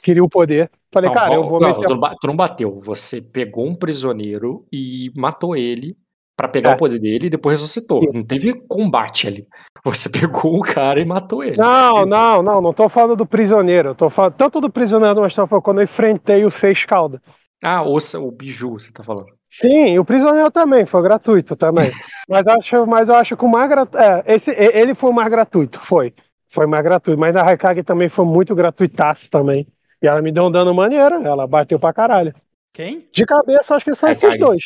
Queria 0.01 0.23
o 0.23 0.29
poder. 0.29 0.69
Falei, 0.91 1.07
não, 1.07 1.15
cara, 1.15 1.33
eu 1.33 1.47
vou 1.47 1.59
não, 1.59 1.69
meter... 1.69 1.87
tu 2.19 2.27
não 2.27 2.35
bateu. 2.35 2.79
Você 2.81 3.21
pegou 3.21 3.65
um 3.65 3.73
prisioneiro 3.73 4.65
e 4.71 5.11
matou 5.15 5.55
ele 5.55 5.95
para 6.41 6.47
pegar 6.47 6.71
é. 6.71 6.73
o 6.73 6.77
poder 6.77 6.99
dele 6.99 7.27
e 7.27 7.29
depois 7.29 7.61
ressuscitou. 7.61 8.01
Sim. 8.01 8.09
Não 8.13 8.23
teve 8.23 8.53
combate 8.67 9.27
ali. 9.27 9.47
Você 9.85 10.09
pegou 10.09 10.57
o 10.57 10.61
cara 10.61 10.99
e 10.99 11.05
matou 11.05 11.43
ele. 11.43 11.57
Não, 11.57 12.05
não, 12.05 12.41
não, 12.41 12.61
não 12.61 12.73
tô 12.73 12.89
falando 12.89 13.15
do 13.15 13.25
prisioneiro. 13.25 13.89
Eu 13.89 13.95
tô 13.95 14.09
falando 14.09 14.33
tanto 14.33 14.59
do 14.59 14.69
prisioneiro, 14.69 15.21
mas 15.21 15.35
tô 15.35 15.45
falando 15.45 15.63
quando 15.63 15.77
eu 15.79 15.83
enfrentei 15.83 16.43
o 16.43 16.51
Seis 16.51 16.83
Calda. 16.83 17.21
Ah, 17.63 17.83
o, 17.83 17.95
o 17.95 18.31
Biju, 18.31 18.71
você 18.71 18.91
tá 18.91 19.03
falando. 19.03 19.27
Sim, 19.51 19.99
o 19.99 20.05
prisioneiro 20.05 20.49
também, 20.49 20.85
foi 20.85 21.03
gratuito 21.03 21.55
também. 21.55 21.91
mas, 22.27 22.47
acho, 22.47 22.87
mas 22.87 23.07
eu 23.07 23.15
acho 23.15 23.37
que 23.37 23.45
o 23.45 23.49
mais 23.49 23.69
gratuito. 23.69 24.03
É, 24.03 24.23
esse, 24.25 24.49
ele 24.49 24.95
foi 24.95 25.11
o 25.11 25.13
mais 25.13 25.29
gratuito, 25.29 25.79
foi. 25.81 26.11
Foi 26.49 26.65
mais 26.65 26.83
gratuito. 26.83 27.19
Mas 27.19 27.35
a 27.35 27.43
Raikage 27.43 27.83
também 27.83 28.09
foi 28.09 28.25
muito 28.25 28.55
gratuitaço 28.55 29.29
também. 29.29 29.67
E 30.01 30.07
ela 30.07 30.21
me 30.21 30.31
deu 30.31 30.45
um 30.45 30.51
dano 30.51 30.73
maneiro, 30.73 31.23
ela 31.23 31.45
bateu 31.45 31.79
pra 31.79 31.93
caralho. 31.93 32.33
Quem? 32.73 33.07
De 33.13 33.25
cabeça, 33.25 33.75
acho 33.75 33.85
que 33.85 33.93
são 33.93 34.07
Raikage. 34.07 34.25
esses 34.25 34.39
dois. 34.39 34.63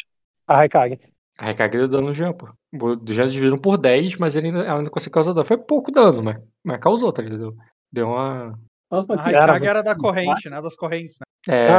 A 0.47 0.55
Raikage. 0.55 0.99
A 1.37 1.45
Raikage 1.45 1.77
deu 1.77 1.87
dano 1.87 2.07
no 2.07 2.13
Jean, 2.13 2.33
pô. 2.33 2.47
O 2.73 3.13
Jean 3.13 3.27
dividiram 3.27 3.57
por 3.57 3.77
10, 3.77 4.15
mas 4.17 4.35
ele 4.35 4.47
ainda, 4.47 4.61
ela 4.61 4.77
ainda 4.79 4.89
conseguiu 4.89 5.13
causar 5.13 5.33
dano. 5.33 5.45
Foi 5.45 5.57
pouco 5.57 5.91
dano, 5.91 6.23
mas, 6.23 6.39
mas 6.63 6.79
causou, 6.79 7.11
tá 7.11 7.21
ligado? 7.21 7.55
Deu 7.91 8.07
uma. 8.07 8.57
A 8.91 9.21
Raikage 9.21 9.65
era 9.65 9.81
da 9.81 9.95
corrente, 9.95 10.49
né? 10.49 10.61
Das 10.61 10.75
correntes, 10.75 11.17
né? 11.19 11.25
É, 11.47 11.77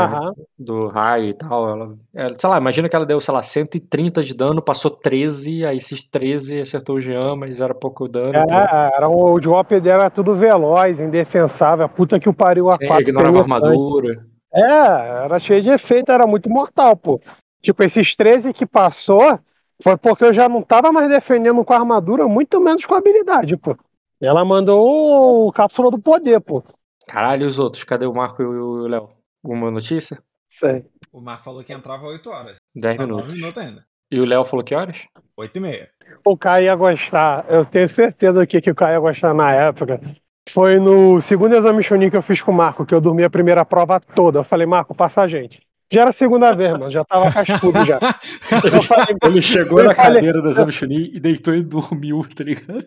do 0.57 0.87
raio 0.89 1.31
e 1.31 1.35
tal. 1.35 1.69
Ela, 1.69 1.97
ela, 2.15 2.37
sei 2.39 2.51
lá, 2.51 2.59
imagina 2.59 2.89
que 2.89 2.95
ela 2.95 3.07
deu, 3.07 3.21
sei 3.21 3.35
lá, 3.35 3.43
130 3.43 4.23
de 4.23 4.35
dano, 4.35 4.63
passou 4.63 4.91
13, 4.91 5.67
aí 5.67 5.77
esses 5.77 6.09
13 6.09 6.61
acertou 6.61 6.97
o 6.97 7.01
Jean, 7.01 7.35
mas 7.37 7.61
era 7.61 7.75
pouco 7.75 8.07
dano. 8.07 8.37
É, 8.37 8.43
então... 8.43 8.57
era, 8.57 9.09
o 9.09 9.41
drop 9.41 9.81
dela 9.81 10.03
era 10.03 10.11
tudo 10.11 10.37
veloz, 10.37 11.01
indefensável, 11.01 11.85
a 11.85 11.89
puta 11.89 12.21
que 12.21 12.29
o 12.29 12.35
pariu 12.35 12.69
a 12.69 12.73
Sim, 12.73 12.87
4. 12.87 13.03
ignorava 13.03 13.39
a 13.39 13.41
armadura. 13.41 14.25
É, 14.55 15.25
era 15.25 15.39
cheio 15.41 15.63
de 15.63 15.71
efeito, 15.71 16.13
era 16.13 16.27
muito 16.27 16.49
mortal, 16.49 16.97
pô. 16.97 17.21
Tipo, 17.61 17.83
esses 17.83 18.15
13 18.15 18.53
que 18.53 18.65
passou 18.65 19.41
foi 19.83 19.97
porque 19.97 20.25
eu 20.25 20.33
já 20.33 20.49
não 20.49 20.63
tava 20.63 20.93
mais 20.93 21.09
defendendo 21.09 21.65
com 21.65 21.73
a 21.73 21.77
armadura, 21.77 22.27
muito 22.27 22.61
menos 22.61 22.85
com 22.85 22.95
a 22.95 22.99
habilidade, 22.99 23.57
pô. 23.57 23.77
Ela 24.21 24.45
mandou 24.45 25.47
o 25.47 25.53
cápsula 25.53 25.91
do 25.91 25.99
poder, 25.99 26.41
pô. 26.41 26.63
Caralho, 27.07 27.45
e 27.45 27.47
os 27.47 27.59
outros? 27.59 27.85
Cadê 27.85 28.07
o 28.07 28.15
Marco 28.15 28.43
e 28.43 28.47
o 28.47 28.87
Léo? 28.87 29.11
Alguma 29.45 29.71
notícia? 29.71 30.19
Sei. 30.51 30.85
O 31.13 31.21
Marco 31.21 31.45
falou 31.45 31.63
que 31.63 31.73
entrava 31.73 32.07
8 32.07 32.31
horas. 32.31 32.57
10 32.75 32.97
tá 32.97 33.03
minutos. 33.03 33.35
minutos 33.35 33.63
ainda. 33.63 33.87
E 34.11 34.21
o 34.21 34.25
Léo 34.25 34.45
falou 34.45 34.65
que 34.65 34.75
horas? 34.75 35.07
8 35.37 35.57
e 35.57 35.61
meia. 35.61 35.91
O 36.25 36.37
Caio 36.37 36.65
ia 36.65 36.75
gostar. 36.75 37.45
Eu 37.49 37.65
tenho 37.65 37.89
certeza 37.89 38.47
que, 38.47 38.61
que 38.61 38.71
o 38.71 38.75
Caio 38.75 38.95
ia 38.95 39.01
gostar 39.01 39.35
na 39.35 39.53
época. 39.53 40.01
Foi 40.49 40.79
no 40.79 41.21
segundo 41.21 41.57
exame 41.57 41.83
Chunin 41.83 42.11
que 42.11 42.17
eu 42.17 42.23
fiz 42.23 42.41
com 42.41 42.53
o 42.53 42.55
Marco, 42.55 42.87
que 42.87 42.95
eu 42.95 43.01
dormi 43.01 43.25
a 43.25 43.31
primeira 43.31 43.65
prova 43.65 44.01
toda. 44.01 44.39
Eu 44.39 44.45
falei, 44.45 44.67
Marco, 44.67 44.95
passa 44.95 45.23
a 45.23 45.29
gente. 45.29 45.66
Já 45.93 46.01
era 46.01 46.11
a 46.11 46.13
segunda 46.13 46.53
vez, 46.55 46.73
mano. 46.73 46.91
Já 46.91 47.05
tava 47.05 47.31
cascudo 47.33 47.85
já. 47.85 47.99
Falei, 48.83 49.17
ele 49.25 49.43
chegou 49.43 49.83
na 49.83 49.95
falei, 49.95 50.15
cadeira 50.15 50.43
do 50.43 50.49
exame 50.49 50.73
Chunin 50.73 51.11
e 51.13 51.21
deitou 51.21 51.55
e 51.55 51.63
dormiu, 51.63 52.27
tá 52.35 52.43
ligado? 52.43 52.85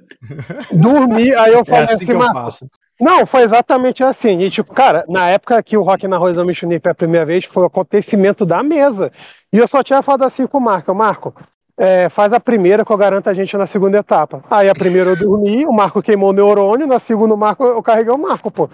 Dormi, 0.71 1.33
aí 1.33 1.53
eu 1.53 1.61
é 1.61 1.65
falei 1.65 1.81
é 1.81 1.83
assim, 1.83 1.93
assim 1.93 2.05
que 2.05 2.11
eu 2.11 2.19
faço. 2.19 2.69
Não, 2.99 3.25
foi 3.25 3.43
exatamente 3.43 4.03
assim. 4.03 4.39
E, 4.41 4.51
tipo, 4.51 4.73
cara, 4.73 5.05
na 5.07 5.29
época 5.29 5.63
que 5.63 5.77
o 5.77 5.83
Rock 5.83 6.05
na 6.07 6.17
Rua 6.17 6.31
Exame 6.31 6.53
Chunin 6.53 6.79
a 6.83 6.93
primeira 6.93 7.25
vez, 7.25 7.45
foi 7.45 7.63
o 7.63 7.67
acontecimento 7.67 8.45
da 8.45 8.61
mesa. 8.61 9.11
E 9.53 9.57
eu 9.57 9.67
só 9.67 9.81
tinha 9.81 10.01
falado 10.01 10.23
assim 10.23 10.45
com 10.45 10.57
o 10.57 10.61
Marco. 10.61 10.93
Marco, 10.93 11.33
é, 11.77 12.09
faz 12.09 12.33
a 12.33 12.39
primeira 12.41 12.83
que 12.83 12.91
eu 12.91 12.97
garanto 12.97 13.29
a 13.29 13.33
gente 13.33 13.55
na 13.55 13.65
segunda 13.65 13.97
etapa. 13.97 14.43
Aí 14.51 14.69
a 14.69 14.75
primeira 14.75 15.11
eu 15.11 15.15
dormi, 15.15 15.65
o 15.65 15.71
Marco 15.71 16.01
queimou 16.01 16.31
o 16.31 16.33
neurônio, 16.33 16.85
na 16.85 16.99
segunda 16.99 17.33
o 17.33 17.37
Marco, 17.37 17.63
eu 17.63 17.81
carreguei 17.81 18.13
o 18.13 18.17
Marco, 18.17 18.51
pô. 18.51 18.69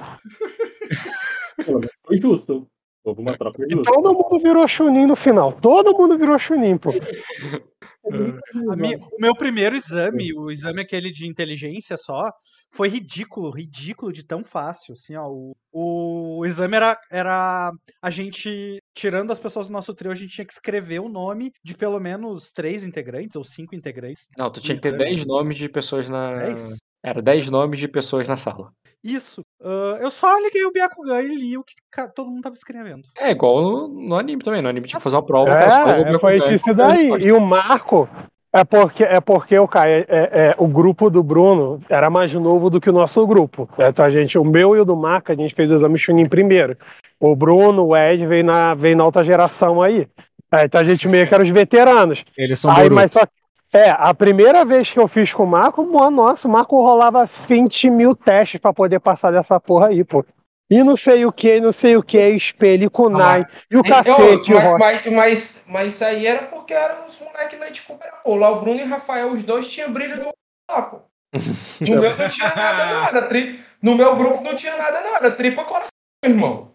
Foi 2.03 2.17
justo. 2.19 2.67
Houve 3.05 3.21
uma 3.21 3.37
troca 3.37 3.63
justa. 3.69 3.91
Todo 3.91 4.13
mundo 4.13 4.39
virou 4.41 4.67
Chunin 4.67 5.05
no 5.05 5.15
final. 5.15 5.53
Todo 5.53 5.95
mundo 5.95 6.17
virou 6.17 6.39
Chunin, 6.39 6.75
pô. 6.75 6.89
Minha, 8.75 8.97
o 8.97 9.19
meu 9.19 9.35
primeiro 9.35 9.75
exame, 9.75 10.33
o 10.35 10.49
exame 10.51 10.81
aquele 10.81 11.11
de 11.11 11.27
inteligência 11.27 11.97
só, 11.97 12.31
foi 12.71 12.89
ridículo, 12.89 13.51
ridículo 13.51 14.11
de 14.11 14.23
tão 14.23 14.43
fácil. 14.43 14.93
Assim, 14.93 15.15
ó, 15.15 15.27
o, 15.27 15.53
o 15.71 16.45
exame 16.45 16.75
era, 16.75 16.99
era 17.11 17.71
a 18.01 18.09
gente, 18.09 18.79
tirando 18.95 19.31
as 19.31 19.39
pessoas 19.39 19.67
do 19.67 19.73
nosso 19.73 19.93
trio, 19.93 20.11
a 20.11 20.15
gente 20.15 20.33
tinha 20.33 20.45
que 20.45 20.53
escrever 20.53 20.99
o 20.99 21.09
nome 21.09 21.51
de 21.63 21.75
pelo 21.75 21.99
menos 21.99 22.51
três 22.51 22.83
integrantes 22.83 23.35
ou 23.35 23.43
cinco 23.43 23.75
integrantes. 23.75 24.27
Não, 24.37 24.51
tu 24.51 24.61
tinha 24.61 24.75
que 24.75 24.81
ter 24.81 24.97
dez 24.97 25.25
nomes 25.25 25.57
de 25.57 25.69
pessoas 25.69 26.09
na. 26.09 26.37
Dez? 26.37 26.77
Era 27.03 27.21
dez 27.21 27.49
nomes 27.51 27.79
de 27.79 27.87
pessoas 27.87 28.27
na 28.27 28.35
sala. 28.35 28.71
Isso. 29.05 29.41
Uh, 29.61 29.97
eu 30.01 30.09
só 30.09 30.35
liguei 30.39 30.65
o 30.65 30.71
Byakugan 30.71 31.21
e 31.21 31.35
li 31.35 31.55
o 31.55 31.63
que 31.63 31.75
todo 32.15 32.27
mundo 32.27 32.41
tava 32.41 32.55
escrevendo. 32.55 33.03
É 33.15 33.29
igual 33.29 33.61
no, 33.61 33.87
no 33.87 34.15
anime 34.15 34.41
também. 34.43 34.63
No 34.63 34.67
anime 34.67 34.87
tinha 34.87 34.97
que 34.97 35.03
fazer 35.03 35.15
uma 35.15 35.23
prova. 35.23 35.51
É, 35.51 35.67
cara, 35.67 36.19
foi 36.19 36.55
isso 36.55 36.73
daí. 36.73 37.09
E 37.23 37.31
o 37.31 37.39
Marco, 37.39 38.09
é 38.51 38.63
porque, 38.63 39.03
é 39.03 39.21
porque 39.21 39.59
o 39.59 39.67
Caio, 39.67 40.05
é, 40.07 40.07
é, 40.09 40.55
o 40.57 40.67
grupo 40.67 41.11
do 41.11 41.21
Bruno 41.21 41.79
era 41.87 42.09
mais 42.09 42.33
novo 42.33 42.67
do 42.71 42.81
que 42.81 42.89
o 42.89 42.93
nosso 42.93 43.27
grupo. 43.27 43.69
É, 43.77 43.89
então 43.89 44.03
a 44.03 44.09
gente, 44.09 44.39
o 44.39 44.43
meu 44.43 44.75
e 44.75 44.79
o 44.79 44.85
do 44.85 44.95
Marco, 44.95 45.31
a 45.31 45.35
gente 45.35 45.53
fez 45.53 45.69
o 45.69 45.75
exame 45.75 45.99
Chunin 45.99 46.27
primeiro. 46.27 46.75
O 47.19 47.35
Bruno, 47.35 47.85
o 47.85 47.95
Ed 47.95 48.25
veio 48.25 48.43
na, 48.43 48.73
veio 48.73 48.97
na 48.97 49.03
alta 49.03 49.23
geração 49.23 49.83
aí. 49.83 50.07
É, 50.51 50.65
então 50.65 50.81
a 50.81 50.83
gente 50.83 51.07
meio 51.07 51.27
que 51.27 51.33
era 51.35 51.43
os 51.43 51.49
veteranos. 51.51 52.25
Eles 52.35 52.57
são 52.57 52.71
aí, 52.71 52.89
mas 52.89 53.11
só, 53.11 53.27
é, 53.75 53.89
a 53.89 54.13
primeira 54.13 54.63
vez 54.63 54.89
que 54.89 54.97
eu 54.97 55.05
fiz 55.05 55.33
com 55.33 55.43
o 55.43 55.47
Marco, 55.47 55.83
nossa, 56.09 56.47
o 56.47 56.51
Marco 56.51 56.81
rolava 56.81 57.29
20 57.45 57.89
mil 57.89 58.15
testes 58.15 58.59
para 58.59 58.73
poder 58.73 59.01
passar 59.01 59.33
dessa 59.33 59.59
porra 59.59 59.89
aí, 59.89 60.01
pô. 60.01 60.25
E 60.69 60.81
não 60.81 60.95
sei 60.95 61.25
o 61.25 61.31
que, 61.31 61.59
não 61.59 61.73
sei 61.73 61.97
o 61.97 62.01
que, 62.01 62.17
espelho, 62.29 62.89
kunai, 62.89 63.41
ah, 63.41 63.61
e 63.69 63.77
o 63.77 63.83
cacete. 63.83 64.49
Eu, 64.49 64.59
mas, 64.79 64.79
mas, 64.79 65.11
mas, 65.11 65.63
mas, 65.67 65.87
isso 65.93 66.05
aí 66.05 66.25
era 66.25 66.43
porque 66.43 66.73
eram 66.73 67.05
os 67.05 67.19
moleques 67.19 67.59
lá 67.59 67.69
de 67.69 67.81
Cooper, 67.81 68.11
pô. 68.23 68.35
Lá 68.35 68.49
o 68.49 68.61
Bruno 68.61 68.79
e 68.79 68.83
o 68.83 68.87
Rafael, 68.87 69.27
os 69.33 69.43
dois 69.43 69.67
tinham 69.67 69.91
brilho 69.91 70.17
do 70.19 70.29
lá, 70.71 70.81
pô. 70.83 71.01
No 71.81 72.01
meu 72.01 72.17
não 72.17 72.29
tinha 72.29 72.51
nada, 72.55 72.85
não. 72.85 73.07
Era 73.07 73.21
tri... 73.23 73.59
No 73.81 73.95
meu 73.95 74.15
grupo 74.15 74.41
não 74.41 74.55
tinha 74.55 74.75
nada, 74.77 75.01
não. 75.01 75.17
Era 75.17 75.31
tripa 75.31 75.65
coração, 75.65 75.89
irmão. 76.23 76.71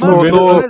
Mano, 0.00 0.68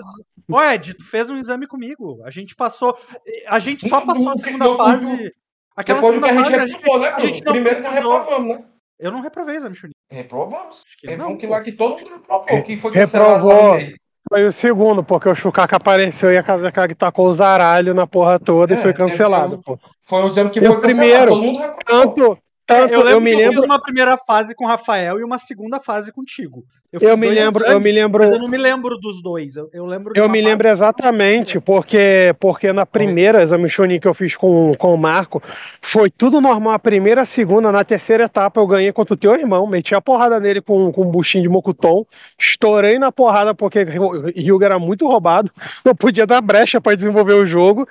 Ô, 0.50 0.62
Ed, 0.62 0.94
tu 0.94 1.04
fez 1.04 1.28
um 1.28 1.36
exame 1.36 1.66
comigo. 1.66 2.20
A 2.24 2.30
gente 2.30 2.56
passou. 2.56 2.98
A 3.46 3.58
gente 3.58 3.88
só 3.88 4.00
passou 4.00 4.30
a 4.30 4.34
segunda 4.34 4.76
fase. 4.76 5.32
Aquela 5.76 6.00
Depois 6.00 6.14
segunda 6.14 6.48
que 6.48 6.54
a 6.54 6.66
gente 6.66 6.72
reprovou, 6.72 6.98
né, 7.00 7.10
Bruno? 7.12 7.42
Primeiro 7.44 7.82
nós 7.82 7.94
reprovamos, 7.94 8.56
né? 8.56 8.64
Eu 8.98 9.12
não 9.12 9.20
reprovei 9.20 9.56
exame, 9.56 9.76
Chuninho. 9.76 9.94
Reprovamos. 10.10 10.82
Teve 11.00 11.22
um 11.22 11.36
que 11.36 11.46
lá 11.46 11.62
que 11.62 11.70
todo 11.70 11.98
mundo 11.98 12.10
reprovou, 12.10 12.62
que 12.62 12.76
foi 12.76 12.92
cancelado 12.92 13.46
reprovou. 13.46 13.98
Foi 14.28 14.44
o 14.46 14.52
segundo, 14.52 15.04
porque 15.04 15.28
o 15.28 15.34
Chukaka 15.34 15.76
apareceu 15.76 16.32
e 16.32 16.36
a 16.36 16.42
Casa 16.42 16.70
Kag 16.70 16.94
tacou 16.94 17.30
os 17.30 17.40
aralhos 17.40 17.94
na 17.94 18.06
porra 18.06 18.38
toda 18.38 18.74
é, 18.74 18.78
e 18.78 18.82
foi 18.82 18.92
cancelado, 18.92 19.62
foi, 19.64 19.76
pô. 19.76 19.82
Foi 20.02 20.22
o 20.22 20.26
exame 20.26 20.50
que 20.50 20.60
foi 20.60 20.80
primeiro, 20.80 21.30
cancelado, 21.30 21.30
todo 21.30 21.42
mundo 21.42 21.58
reprovou. 21.60 21.84
Tanto, 21.86 22.38
tanto, 22.68 22.92
eu, 22.92 23.08
eu 23.08 23.20
me 23.20 23.34
lembro. 23.34 23.54
Eu 23.54 23.62
fiz 23.62 23.64
uma 23.64 23.80
primeira 23.80 24.14
fase 24.18 24.54
com 24.54 24.66
o 24.66 24.68
Rafael 24.68 25.18
e 25.18 25.24
uma 25.24 25.38
segunda 25.38 25.80
fase 25.80 26.12
contigo. 26.12 26.66
Eu, 26.92 27.00
eu 27.00 27.16
me 27.16 27.28
lembro, 27.28 27.64
eu 27.66 27.80
me 27.80 27.90
lembro. 27.90 28.22
Mas 28.22 28.32
eu 28.32 28.38
não 28.38 28.48
me 28.48 28.58
lembro 28.58 28.98
dos 28.98 29.22
dois. 29.22 29.56
Eu, 29.56 29.70
eu 29.72 29.86
lembro. 29.86 30.12
Eu 30.14 30.28
me 30.28 30.40
lembro 30.40 30.68
exatamente, 30.68 31.58
porque 31.60 32.34
porque 32.38 32.70
na 32.70 32.84
primeira 32.84 33.42
exame 33.42 33.70
Shonin 33.70 33.98
que 33.98 34.06
eu 34.06 34.12
fiz 34.12 34.36
com, 34.36 34.74
com 34.74 34.94
o 34.94 34.98
Marco 34.98 35.42
foi 35.80 36.10
tudo 36.10 36.42
normal. 36.42 36.74
A 36.74 36.78
primeira, 36.78 37.22
a 37.22 37.26
segunda, 37.26 37.72
na 37.72 37.84
terceira 37.84 38.24
etapa 38.24 38.60
eu 38.60 38.66
ganhei 38.66 38.92
contra 38.92 39.14
o 39.14 39.18
teu 39.18 39.34
irmão, 39.34 39.66
meti 39.66 39.94
a 39.94 40.00
porrada 40.00 40.38
nele 40.38 40.60
com, 40.60 40.92
com 40.92 41.02
um 41.02 41.10
buchinho 41.10 41.42
de 41.42 41.48
mocutom, 41.48 42.06
estourei 42.38 42.98
na 42.98 43.10
porrada 43.10 43.54
porque 43.54 43.80
o 43.80 44.30
Ryuga 44.30 44.66
era 44.66 44.78
muito 44.78 45.06
roubado, 45.06 45.50
não 45.84 45.94
podia 45.94 46.26
dar 46.26 46.42
brecha 46.42 46.82
para 46.82 46.96
desenvolver 46.96 47.34
o 47.34 47.46
jogo. 47.46 47.88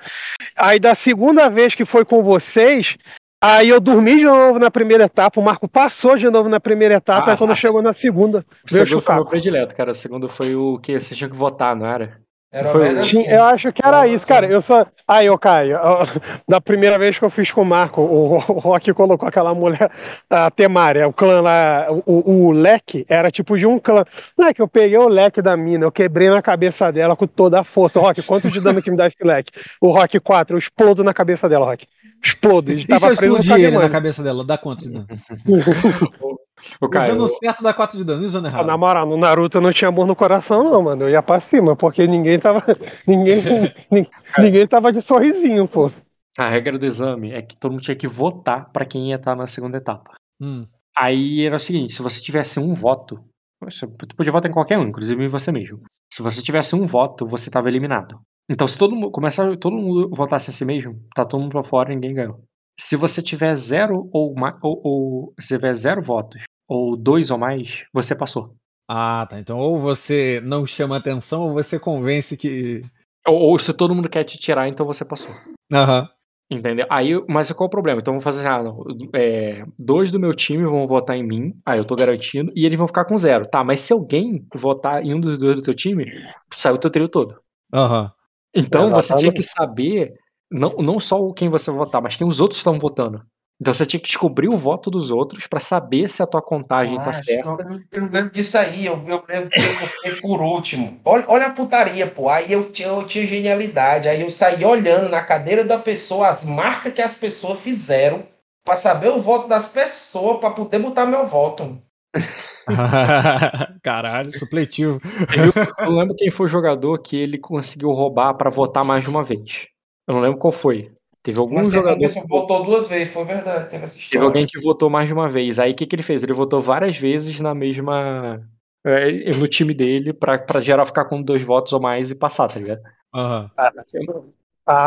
Aí 0.56 0.78
da 0.78 0.94
segunda 0.94 1.48
vez 1.48 1.74
que 1.74 1.84
foi 1.84 2.04
com 2.04 2.22
vocês, 2.22 2.96
Aí 3.40 3.68
eu 3.68 3.80
dormi 3.80 4.16
de 4.16 4.24
novo 4.24 4.58
na 4.58 4.70
primeira 4.70 5.04
etapa, 5.04 5.38
o 5.38 5.42
Marco 5.42 5.68
passou 5.68 6.16
de 6.16 6.28
novo 6.28 6.48
na 6.48 6.58
primeira 6.58 6.94
etapa, 6.94 7.30
ah, 7.30 7.32
aí 7.32 7.38
quando 7.38 7.54
chegou 7.54 7.80
na 7.80 7.92
segunda. 7.92 8.44
O 8.64 8.74
segundo 8.74 9.00
foi 9.00 9.14
o 9.14 9.16
meu 9.18 9.26
predileto, 9.26 9.76
cara. 9.76 9.92
O 9.92 9.94
segundo 9.94 10.28
foi 10.28 10.56
o 10.56 10.78
que 10.78 10.98
vocês 10.98 11.16
tinham 11.16 11.30
que 11.30 11.36
votar, 11.36 11.76
não 11.76 11.86
era? 11.86 12.18
Era 12.50 12.68
foi, 12.68 12.88
assim. 12.88 13.26
Eu 13.28 13.44
acho 13.44 13.70
que 13.72 13.84
era 13.84 14.06
isso, 14.08 14.26
cara. 14.26 14.46
Eu 14.46 14.62
só. 14.62 14.86
Aí, 15.06 15.26
eu 15.26 15.38
Caio, 15.38 15.78
da 16.48 16.60
primeira 16.60 16.98
vez 16.98 17.18
que 17.18 17.24
eu 17.24 17.30
fiz 17.30 17.50
com 17.50 17.62
o 17.62 17.64
Marco, 17.64 18.00
o, 18.00 18.36
o 18.50 18.58
Rock 18.58 18.92
colocou 18.92 19.28
aquela 19.28 19.54
mulher, 19.54 19.90
a 20.28 20.50
Temária, 20.50 21.06
o 21.06 21.12
clã 21.12 21.40
lá, 21.40 21.86
o, 22.06 22.46
o 22.46 22.50
leque 22.50 23.04
era 23.08 23.30
tipo 23.30 23.56
de 23.56 23.66
um 23.66 23.78
clã. 23.78 24.04
Não 24.36 24.46
é 24.46 24.54
que 24.54 24.62
eu 24.62 24.66
peguei 24.66 24.98
o 24.98 25.08
leque 25.08 25.42
da 25.42 25.56
mina, 25.56 25.84
eu 25.84 25.92
quebrei 25.92 26.28
na 26.30 26.42
cabeça 26.42 26.90
dela 26.90 27.14
com 27.14 27.26
toda 27.26 27.60
a 27.60 27.64
força. 27.64 28.00
Rock, 28.00 28.22
quanto 28.22 28.50
de 28.50 28.60
dano 28.60 28.82
que 28.82 28.90
me 28.90 28.96
dá 28.96 29.06
esse 29.06 29.22
leque? 29.22 29.52
O 29.80 29.90
Rock 29.90 30.18
4, 30.18 30.56
eu 30.56 30.58
explodo 30.58 31.04
na 31.04 31.14
cabeça 31.14 31.48
dela, 31.48 31.66
Rock 31.66 31.86
explode. 32.22 32.72
Ele 32.72 32.86
e 32.88 32.98
se 32.98 33.06
eu 33.06 33.12
explodir 33.12 33.52
ele 33.52 33.78
na 33.78 33.88
cabeça 33.88 34.22
dela, 34.22 34.44
dá 34.44 34.58
quanto 34.58 34.84
de 34.84 34.90
dano? 34.90 35.06
o 36.80 36.88
Caio, 36.88 37.14
usando 37.14 37.28
certo 37.38 37.62
dá 37.62 37.72
4 37.72 37.98
de 37.98 38.04
dano, 38.04 38.24
usando 38.24 38.46
errado. 38.46 38.66
Na 38.66 38.76
moral, 38.76 39.06
no 39.06 39.16
Naruto 39.16 39.58
eu 39.58 39.62
não 39.62 39.72
tinha 39.72 39.88
amor 39.88 40.06
no 40.06 40.16
coração, 40.16 40.64
não, 40.64 40.82
mano. 40.82 41.04
Eu 41.04 41.10
ia 41.10 41.22
pra 41.22 41.40
cima, 41.40 41.76
porque 41.76 42.06
ninguém 42.06 42.38
tava. 42.38 42.64
Ninguém, 43.06 43.42
ninguém, 43.90 44.10
ninguém 44.38 44.66
tava 44.66 44.92
de 44.92 45.00
sorrisinho, 45.00 45.66
pô. 45.66 45.90
A 46.36 46.48
regra 46.48 46.78
do 46.78 46.84
exame 46.84 47.32
é 47.32 47.42
que 47.42 47.58
todo 47.58 47.72
mundo 47.72 47.82
tinha 47.82 47.96
que 47.96 48.06
votar 48.06 48.70
para 48.70 48.84
quem 48.84 49.08
ia 49.08 49.16
estar 49.16 49.34
na 49.34 49.46
segunda 49.46 49.76
etapa. 49.76 50.14
Hum. 50.40 50.66
Aí 50.96 51.44
era 51.44 51.56
o 51.56 51.60
seguinte: 51.60 51.92
se 51.92 52.02
você 52.02 52.20
tivesse 52.20 52.60
um 52.60 52.74
voto, 52.74 53.18
você 53.60 53.86
podia 53.86 54.32
votar 54.32 54.50
em 54.50 54.54
qualquer 54.54 54.78
um, 54.78 54.84
inclusive 54.84 55.24
em 55.24 55.28
você 55.28 55.50
mesmo. 55.50 55.80
Se 56.12 56.22
você 56.22 56.42
tivesse 56.42 56.76
um 56.76 56.86
voto, 56.86 57.26
você 57.26 57.48
estava 57.48 57.68
eliminado. 57.68 58.20
Então, 58.50 58.66
se 58.66 58.78
todo 58.78 58.94
mundo 58.94 59.10
começar, 59.10 59.56
todo 59.58 59.76
mundo 59.76 60.10
votasse 60.14 60.50
em 60.50 60.54
si 60.54 60.64
mesmo, 60.64 60.98
tá 61.14 61.24
todo 61.24 61.40
mundo 61.40 61.52
pra 61.52 61.62
fora 61.62 61.92
e 61.92 61.94
ninguém 61.94 62.14
ganhou. 62.14 62.40
Se 62.80 62.96
você 62.96 63.20
tiver 63.20 63.54
zero 63.54 64.08
ou, 64.12 64.34
ou, 64.62 64.80
ou 64.84 65.34
se 65.38 65.48
tiver 65.48 65.74
zero 65.74 66.00
votos 66.00 66.42
ou 66.68 66.96
dois 66.96 67.30
ou 67.30 67.38
mais, 67.38 67.84
você 67.92 68.14
passou. 68.14 68.54
Ah, 68.88 69.26
tá. 69.28 69.38
Então, 69.38 69.58
ou 69.58 69.78
você 69.78 70.40
não 70.42 70.66
chama 70.66 70.96
atenção, 70.96 71.42
ou 71.42 71.52
você 71.52 71.78
convence 71.78 72.36
que. 72.36 72.82
Ou, 73.26 73.36
ou 73.36 73.58
se 73.58 73.74
todo 73.74 73.94
mundo 73.94 74.08
quer 74.08 74.24
te 74.24 74.38
tirar, 74.38 74.68
então 74.68 74.86
você 74.86 75.04
passou. 75.04 75.34
Aham. 75.72 76.02
Uhum. 76.02 76.08
Entendeu? 76.50 76.86
Aí, 76.88 77.10
mas 77.28 77.52
qual 77.52 77.66
o 77.66 77.70
problema? 77.70 78.00
Então 78.00 78.12
vamos 78.12 78.24
fazer 78.24 78.40
assim, 78.40 78.48
ah, 78.48 78.62
não, 78.62 78.82
é, 79.14 79.66
dois 79.78 80.10
do 80.10 80.18
meu 80.18 80.32
time 80.32 80.64
vão 80.64 80.86
votar 80.86 81.14
em 81.14 81.22
mim, 81.22 81.52
aí 81.66 81.78
eu 81.78 81.84
tô 81.84 81.94
garantindo, 81.94 82.50
e 82.56 82.64
eles 82.64 82.78
vão 82.78 82.86
ficar 82.86 83.04
com 83.04 83.18
zero. 83.18 83.44
Tá, 83.46 83.62
mas 83.62 83.80
se 83.80 83.92
alguém 83.92 84.46
votar 84.54 85.04
em 85.04 85.12
um 85.14 85.20
dos 85.20 85.38
dois 85.38 85.56
do 85.56 85.62
teu 85.62 85.74
time, 85.74 86.06
sai 86.54 86.72
o 86.72 86.78
teu 86.78 86.90
trio 86.90 87.06
todo. 87.06 87.38
Aham. 87.70 88.04
Uhum. 88.04 88.17
Então 88.54 88.90
você 88.90 89.14
tinha 89.16 89.32
que 89.32 89.42
saber 89.42 90.14
não, 90.50 90.74
não 90.76 91.00
só 91.00 91.32
quem 91.32 91.48
você 91.48 91.70
vai 91.70 91.78
votar, 91.78 92.02
mas 92.02 92.16
quem 92.16 92.26
os 92.26 92.40
outros 92.40 92.58
estão 92.58 92.78
votando. 92.78 93.22
Então 93.60 93.74
você 93.74 93.84
tinha 93.84 93.98
que 93.98 94.06
descobrir 94.06 94.48
o 94.48 94.56
voto 94.56 94.88
dos 94.88 95.10
outros 95.10 95.46
para 95.48 95.58
saber 95.58 96.08
se 96.08 96.22
a 96.22 96.26
tua 96.26 96.40
contagem 96.40 96.96
ah, 96.96 97.02
tá 97.02 97.12
certa. 97.12 97.48
Eu, 97.48 98.02
eu 98.02 98.08
lembro 98.08 98.30
disso 98.30 98.56
aí, 98.56 98.86
eu, 98.86 98.94
eu 99.06 99.24
lembro 99.28 99.50
que 99.50 99.60
eu 99.60 99.88
fiquei 99.88 100.14
por 100.20 100.40
último. 100.40 101.00
Olha, 101.04 101.24
olha 101.26 101.46
a 101.46 101.50
putaria, 101.50 102.06
pô. 102.06 102.28
Aí 102.28 102.52
eu, 102.52 102.60
eu 102.78 103.04
tinha 103.04 103.26
genialidade. 103.26 104.08
Aí 104.08 104.22
eu 104.22 104.30
saí 104.30 104.64
olhando 104.64 105.08
na 105.08 105.20
cadeira 105.22 105.64
da 105.64 105.76
pessoa 105.76 106.28
as 106.28 106.44
marcas 106.44 106.92
que 106.92 107.02
as 107.02 107.16
pessoas 107.16 107.60
fizeram 107.60 108.22
para 108.64 108.76
saber 108.76 109.08
o 109.08 109.20
voto 109.20 109.48
das 109.48 109.66
pessoas 109.66 110.38
para 110.38 110.50
poder 110.50 110.78
botar 110.78 111.04
meu 111.04 111.26
voto. 111.26 111.82
Caralho, 113.82 114.36
supletivo. 114.38 115.00
Eu, 115.36 115.86
eu 115.86 115.90
lembro 115.92 116.14
quem 116.16 116.30
foi 116.30 116.46
o 116.46 116.48
jogador 116.48 116.98
que 116.98 117.16
ele 117.16 117.38
conseguiu 117.38 117.90
roubar 117.90 118.34
para 118.34 118.50
votar 118.50 118.84
mais 118.84 119.04
de 119.04 119.10
uma 119.10 119.22
vez. 119.22 119.66
Eu 120.06 120.14
não 120.14 120.20
lembro 120.20 120.38
qual 120.38 120.52
foi. 120.52 120.90
Teve 121.22 121.38
algum 121.40 121.56
Mas 121.56 121.72
jogador. 121.72 121.98
Que 121.98 122.26
votou 122.26 122.64
duas 122.64 122.88
vezes, 122.88 123.12
foi 123.12 123.24
verdade. 123.24 123.68
Teve, 123.68 123.84
essa 123.84 123.98
teve 124.10 124.24
alguém 124.24 124.46
que 124.46 124.60
votou 124.60 124.88
mais 124.88 125.08
de 125.08 125.12
uma 125.12 125.28
vez. 125.28 125.58
Aí 125.58 125.72
o 125.72 125.74
que, 125.74 125.86
que 125.86 125.94
ele 125.94 126.02
fez? 126.02 126.22
Ele 126.22 126.32
votou 126.32 126.60
várias 126.60 126.96
vezes 126.96 127.40
na 127.40 127.54
mesma. 127.54 128.40
É, 128.86 129.32
no 129.32 129.46
time 129.48 129.74
dele, 129.74 130.12
pra, 130.12 130.38
pra 130.38 130.60
geral 130.60 130.86
ficar 130.86 131.04
com 131.04 131.20
dois 131.20 131.42
votos 131.42 131.72
ou 131.72 131.80
mais 131.80 132.10
e 132.10 132.14
passar, 132.14 132.48
tá 132.48 132.58
ligado? 132.58 132.80
Uhum. 133.14 133.50
Ah, 133.56 133.72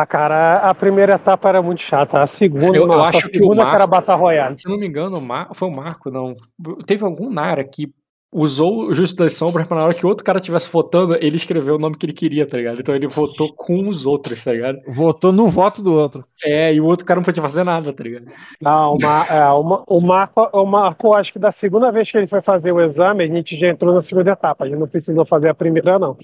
cara, 0.06 0.58
a 0.58 0.76
primeira 0.76 1.14
etapa 1.16 1.50
era 1.50 1.62
muito 1.62 1.82
chata. 1.82 2.22
A 2.22 2.28
segunda, 2.28 2.78
eu, 2.78 2.88
eu 2.88 3.04
acho 3.04 3.30
que 3.30 3.44
o 3.44 3.56
Marco, 3.56 3.76
era 3.76 3.88
Battle 3.88 4.18
Royale. 4.18 4.56
Se 4.58 4.70
não 4.70 4.78
me 4.78 4.88
engano, 4.88 5.18
o 5.18 5.22
Mar, 5.22 5.50
foi 5.54 5.68
o 5.68 5.76
Marco, 5.76 6.12
não. 6.12 6.36
Teve 6.86 7.04
algum 7.04 7.30
Nara 7.32 7.64
que 7.64 7.92
usou 8.34 8.88
o 8.88 8.94
Justo 8.94 9.22
das 9.22 9.36
Sombras 9.36 9.68
pra 9.68 9.78
na 9.78 9.84
hora 9.84 9.94
que 9.94 10.06
outro 10.06 10.24
cara 10.24 10.40
estivesse 10.40 10.72
votando, 10.72 11.16
ele 11.16 11.36
escreveu 11.36 11.76
o 11.76 11.80
nome 11.80 11.98
que 11.98 12.06
ele 12.06 12.14
queria, 12.14 12.48
tá 12.48 12.58
ligado? 12.58 12.80
Então 12.80 12.96
ele 12.96 13.08
votou 13.08 13.54
com 13.54 13.90
os 13.90 14.06
outros, 14.06 14.44
tá 14.44 14.54
ligado? 14.54 14.80
Votou 14.88 15.34
no 15.34 15.50
voto 15.50 15.82
do 15.82 15.94
outro. 15.94 16.24
É, 16.44 16.74
e 16.74 16.80
o 16.80 16.86
outro 16.86 17.06
cara 17.06 17.20
não 17.20 17.26
podia 17.26 17.44
fazer 17.44 17.64
nada, 17.64 17.92
tá 17.92 18.04
ligado? 18.04 18.28
Não, 18.62 18.96
uma, 18.96 19.26
é, 19.26 19.44
uma, 19.50 19.84
o, 19.86 20.00
Marco, 20.00 20.50
o 20.54 20.66
Marco, 20.66 21.14
acho 21.14 21.34
que 21.34 21.40
da 21.40 21.52
segunda 21.52 21.92
vez 21.92 22.10
que 22.10 22.18
ele 22.18 22.28
foi 22.28 22.42
fazer 22.42 22.72
o 22.72 22.82
exame, 22.82 23.24
a 23.26 23.28
gente 23.28 23.60
já 23.60 23.68
entrou 23.68 23.94
na 23.94 24.02
segunda 24.02 24.32
etapa. 24.32 24.64
A 24.64 24.68
gente 24.68 24.80
não 24.80 24.88
precisou 24.88 25.26
fazer 25.26 25.50
a 25.50 25.54
primeira, 25.54 26.00
não. 26.00 26.16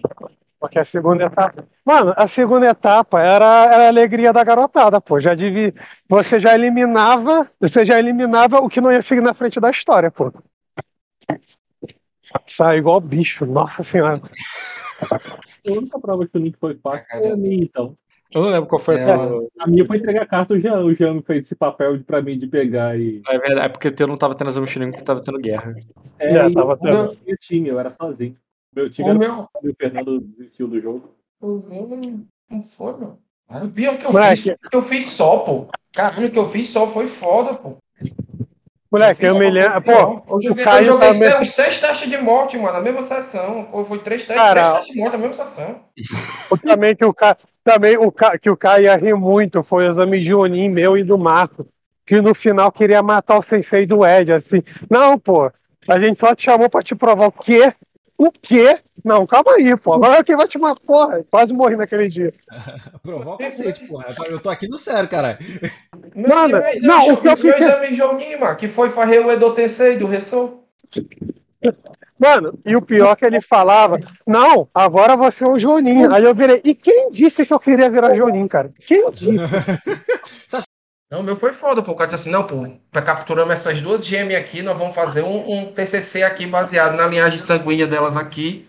Porque 0.59 0.79
a 0.79 0.85
segunda 0.85 1.25
etapa. 1.25 1.67
Mano, 1.85 2.13
a 2.15 2.27
segunda 2.27 2.67
etapa 2.67 3.21
era, 3.21 3.65
era 3.65 3.83
a 3.85 3.87
alegria 3.87 4.33
da 4.33 4.43
garotada, 4.43 4.99
pô. 4.99 5.19
Já 5.19 5.35
devia. 5.35 5.73
Você 6.09 6.39
já 6.39 6.55
eliminava. 6.55 7.49
Você 7.59 7.85
já 7.85 7.99
eliminava 7.99 8.59
o 8.59 8.69
que 8.69 8.81
não 8.81 8.91
ia 8.91 9.01
seguir 9.01 9.21
na 9.21 9.33
frente 9.33 9.59
da 9.59 9.69
história, 9.69 10.09
pô. 10.09 10.33
Sai 12.47 12.77
igual 12.77 12.99
bicho, 12.99 13.45
nossa 13.45 13.83
senhora. 13.83 14.21
A 15.11 15.71
única 15.71 15.99
prova 15.99 16.27
que 16.27 16.37
o 16.37 16.41
Link 16.41 16.57
foi 16.57 16.75
fácil 16.75 17.05
foi 17.09 17.31
a 17.31 17.37
minha, 17.37 17.63
então. 17.63 17.95
Eu 18.33 18.41
não 18.41 18.49
lembro 18.49 18.67
qual 18.67 18.79
foi 18.79 18.95
é, 18.95 19.09
a 19.09 19.63
A 19.63 19.67
minha 19.67 19.85
foi 19.85 19.97
entregar 19.97 20.23
a 20.23 20.27
carta 20.27 20.53
o 20.53 20.59
Jean. 20.59 20.83
O 20.83 20.93
Jean 20.93 21.13
me 21.13 21.21
fez 21.21 21.45
esse 21.45 21.55
papel 21.55 21.97
pra 22.03 22.21
mim 22.21 22.37
de 22.37 22.47
pegar 22.47 22.99
e. 22.99 23.21
É 23.27 23.37
verdade, 23.37 23.65
é 23.67 23.69
porque 23.69 23.93
eu 23.97 24.07
não 24.07 24.17
tava 24.17 24.35
tendo 24.35 24.49
as 24.49 24.57
mochilinhas 24.57 24.95
porque 24.95 25.05
tava 25.05 25.23
tendo 25.23 25.39
guerra. 25.39 25.73
É, 26.19 26.35
é 26.35 26.51
tava 26.51 26.77
tendo. 26.77 27.17
Eu 27.25 27.37
tinha, 27.39 27.69
eu 27.69 27.79
era 27.79 27.91
sozinho. 27.91 28.35
Meu 28.77 28.91
time 28.91 29.07
o 29.07 29.09
era 29.09 29.17
meu... 29.17 29.49
o 29.55 29.75
Fernando 29.75 30.21
desistiu 30.21 30.67
do 30.67 30.79
jogo. 30.79 31.09
Não 31.41 32.61
foi, 32.61 32.95
meu. 32.95 33.17
o 33.49 33.71
pior 33.71 33.97
que 33.97 34.05
eu 34.05 34.11
Moleque. 34.11 34.41
fiz, 34.43 34.55
que 34.69 34.77
eu 34.77 34.81
fiz 34.83 35.05
só, 35.07 35.39
pô. 35.39 35.67
Caralho, 35.91 36.27
o 36.27 36.31
que 36.31 36.37
eu 36.37 36.47
fiz 36.47 36.69
só 36.69 36.85
foi 36.85 37.07
foda, 37.07 37.55
pô. 37.55 37.77
Moleque, 38.91 39.25
eu, 39.25 39.33
eu 39.33 39.39
me 39.39 39.49
lembro. 39.49 39.81
Pô, 39.81 39.91
eu 39.91 40.41
joguei, 40.43 40.63
eu 40.63 40.83
joguei 40.83 41.11
também... 41.11 41.29
seis, 41.31 41.51
seis 41.53 41.81
testes 41.81 42.07
de 42.07 42.19
morte, 42.19 42.55
mano, 42.59 42.73
na 42.73 42.81
mesma 42.81 43.01
sessão. 43.01 43.67
Ou 43.71 43.83
foi 43.83 43.97
três 43.97 44.27
testes, 44.27 44.35
Cara, 44.35 44.61
três 44.61 44.77
testes 44.77 44.93
de 44.93 44.99
morte 44.99 45.13
na 45.13 45.27
mesma 45.27 45.33
sessão. 45.33 45.81
Também 46.63 46.95
que 46.95 47.03
o 47.03 47.11
cara, 47.11 47.37
também 47.63 47.97
o 47.97 48.11
cara, 48.11 48.37
que 48.37 48.49
o 48.51 48.55
cara 48.55 48.79
ia 48.79 48.95
rir 48.95 49.15
muito 49.15 49.63
foi 49.63 49.87
o 49.87 49.89
exame 49.89 50.19
de 50.19 50.35
Onin 50.35 50.69
meu 50.69 50.95
e 50.95 51.03
do 51.03 51.17
Marco. 51.17 51.65
Que 52.05 52.21
no 52.21 52.35
final 52.35 52.71
queria 52.71 53.01
matar 53.01 53.39
o 53.39 53.41
sensei 53.41 53.87
do 53.87 54.05
Ed, 54.05 54.31
assim. 54.31 54.61
Não, 54.87 55.17
pô, 55.17 55.51
a 55.89 55.99
gente 55.99 56.19
só 56.19 56.35
te 56.35 56.43
chamou 56.43 56.69
pra 56.69 56.83
te 56.83 56.93
provar 56.93 57.27
o 57.27 57.31
quê? 57.31 57.73
O 58.17 58.31
quê? 58.31 58.79
Não, 59.03 59.27
calma 59.27 59.53
aí, 59.53 59.75
pô. 59.77 59.93
Agora 59.95 60.23
quem 60.23 60.35
vai 60.35 60.47
te 60.47 60.57
matar, 60.57 60.81
porra. 60.81 61.23
Quase 61.29 61.53
morri 61.53 61.75
naquele 61.75 62.09
dia. 62.09 62.33
Provar 63.03 63.35
o 63.35 63.37
cacete, 63.37 63.87
porra. 63.87 64.15
Eu 64.27 64.39
tô 64.39 64.49
aqui 64.49 64.67
no 64.67 64.77
sério, 64.77 65.07
caralho. 65.07 65.37
Nada. 66.15 66.63
Não, 66.81 67.13
o 67.13 67.17
que 67.17 67.27
eu 67.27 67.37
fiz. 67.37 67.55
exame 67.55 67.95
Jonima, 67.95 68.55
que 68.55 68.67
foi 68.67 68.89
farrei 68.89 69.19
o 69.19 69.31
Edo 69.31 69.53
Tensei 69.53 69.97
do 69.97 70.07
Ressou. 70.07 70.67
Mano, 72.19 72.57
e 72.65 72.75
o 72.75 72.81
pior 72.81 73.11
é 73.11 73.15
que 73.15 73.25
ele 73.25 73.39
falava, 73.39 73.99
não, 74.25 74.67
agora 74.73 75.15
você 75.15 75.43
é 75.43 75.49
o 75.49 75.59
Joninho. 75.59 76.11
Aí 76.11 76.23
eu 76.23 76.33
virei, 76.33 76.61
e 76.63 76.73
quem 76.73 77.11
disse 77.11 77.45
que 77.45 77.53
eu 77.53 77.59
queria 77.59 77.89
virar 77.89 78.15
Joninho, 78.15 78.49
cara? 78.49 78.73
Quem 78.85 79.11
disse? 79.11 79.37
Não, 81.09 81.23
meu 81.23 81.37
foi 81.37 81.53
foda, 81.53 81.81
pô. 81.81 81.93
O 81.93 81.95
cara 81.95 82.09
disse 82.09 82.21
assim, 82.21 82.29
não, 82.29 82.43
pô, 82.43 82.67
capturamos 82.91 83.53
essas 83.53 83.79
duas 83.79 84.05
gêmeas 84.05 84.41
aqui, 84.41 84.61
nós 84.61 84.77
vamos 84.77 84.93
fazer 84.93 85.23
um, 85.23 85.59
um, 85.59 85.65
TCC 85.71 86.23
aqui 86.23 86.45
baseado 86.45 86.97
na 86.97 87.07
linhagem 87.07 87.39
sanguínea 87.39 87.87
delas 87.87 88.17
aqui, 88.17 88.65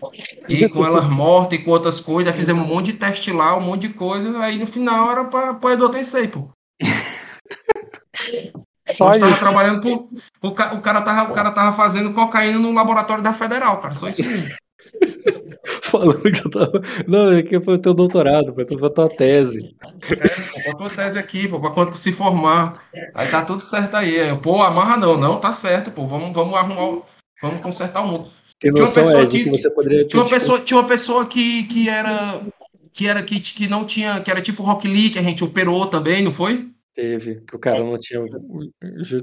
e 0.47 0.69
com 0.69 0.85
elas 0.85 1.03
mortas 1.09 1.59
e 1.59 1.63
com 1.63 1.71
outras 1.71 1.99
coisas, 1.99 2.31
aí 2.31 2.39
fizemos 2.39 2.63
um 2.63 2.67
monte 2.67 2.87
de 2.87 2.93
teste 2.93 3.33
lá, 3.33 3.57
um 3.57 3.61
monte 3.61 3.87
de 3.87 3.93
coisa, 3.93 4.39
aí 4.39 4.57
no 4.57 4.65
final 4.65 5.11
era 5.11 5.25
pra, 5.25 5.53
pra 5.53 5.73
Edu 5.73 5.89
Tensei, 5.89 6.29
pô. 6.29 6.49
Só 8.95 9.05
Nós 9.05 9.19
tava 9.19 9.37
trabalhando 9.37 9.81
por, 9.81 10.09
o, 10.41 10.47
o, 10.47 10.81
cara 10.81 11.01
tava, 11.01 11.31
o 11.31 11.35
cara 11.35 11.51
tava 11.51 11.75
fazendo 11.75 12.13
cocaína 12.13 12.57
no 12.57 12.73
laboratório 12.73 13.23
da 13.23 13.33
Federal, 13.33 13.79
cara, 13.81 13.93
só 13.93 14.09
isso 14.09 14.23
mesmo. 14.23 14.55
Falando 15.81 16.21
que 16.21 16.35
você 16.35 16.49
tava. 16.49 16.81
Não, 17.07 17.31
é 17.31 17.43
que 17.43 17.59
foi 17.59 17.75
o 17.75 17.79
teu 17.79 17.93
doutorado, 17.93 18.53
foi 18.53 18.63
a 18.63 18.89
tua 18.89 19.09
tese. 19.09 19.75
É, 20.09 20.71
pô, 20.71 20.77
tua 20.77 20.89
tese 20.89 21.19
aqui, 21.19 21.47
pô, 21.47 21.59
pra 21.59 21.71
quando 21.71 21.91
tu 21.91 21.97
se 21.97 22.11
formar. 22.11 22.83
Aí 23.13 23.27
tá 23.27 23.43
tudo 23.43 23.61
certo 23.61 23.95
aí. 23.95 24.15
Eu, 24.15 24.37
pô, 24.37 24.61
amarra 24.61 24.97
não, 24.97 25.17
não, 25.17 25.39
tá 25.39 25.53
certo, 25.53 25.91
pô. 25.91 26.07
Vamos, 26.07 26.31
vamos 26.31 26.53
arrumar. 26.53 27.01
Vamos 27.41 27.61
consertar 27.61 28.01
o 28.01 28.07
mundo. 28.07 28.29
Tem 28.59 28.71
noção, 28.71 29.03
tinha 29.03 29.15
uma 29.15 29.21
pessoa, 29.21 29.31
que, 29.31 29.43
que 29.43 29.49
você 29.49 29.69
poderia 29.69 30.07
tinha 30.07 30.21
uma 30.21 30.29
pessoa, 30.29 30.59
tinha 30.59 30.79
uma 30.79 30.87
pessoa 30.87 31.25
que, 31.25 31.63
que 31.63 31.89
era. 31.89 32.41
Que 32.91 33.07
era 33.07 33.23
que, 33.23 33.39
que 33.39 33.67
não 33.67 33.85
tinha. 33.85 34.19
Que 34.19 34.29
era 34.29 34.41
tipo 34.41 34.63
Rock 34.63 34.87
Lee, 34.87 35.09
que 35.09 35.19
a 35.19 35.23
gente 35.23 35.43
operou 35.43 35.85
também, 35.87 36.23
não 36.23 36.33
foi? 36.33 36.69
Teve, 36.95 37.41
que 37.41 37.55
o 37.55 37.59
cara 37.59 37.83
não 37.83 37.97
tinha 37.97 38.19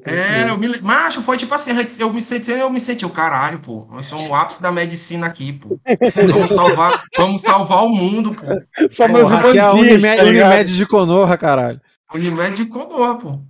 É, 0.07 0.49
eu 0.49 0.57
me, 0.57 0.81
macho, 0.81 1.21
foi 1.21 1.37
tipo 1.37 1.55
assim, 1.55 1.73
eu 1.99 2.13
me 2.13 2.23
senti, 2.23 2.51
eu 2.51 2.71
me 2.71 2.81
senti 2.81 3.05
o 3.05 3.11
caralho, 3.11 3.59
pô. 3.59 3.87
Nós 3.91 4.07
somos 4.07 4.31
o 4.31 4.35
ápice 4.35 4.63
da 4.63 4.73
medicina 4.73 5.27
aqui, 5.27 5.53
pô. 5.53 5.79
Vamos 6.33 6.51
salvar, 6.53 7.05
vamos 7.17 7.43
salvar 7.43 7.85
o 7.85 7.89
mundo, 7.89 8.35
pô. 8.35 8.47
Somos 8.91 9.31
aqui 9.31 9.59
é 9.59 9.61
a 9.61 9.73
Unimed, 9.73 10.17
tá 10.17 10.25
Unimed 10.25 10.77
de 10.77 10.87
Conorra, 10.87 11.37
caralho. 11.37 11.81
Unimed 12.15 12.57
de 12.57 12.67
Conorra, 12.67 13.19
pô. 13.19 13.41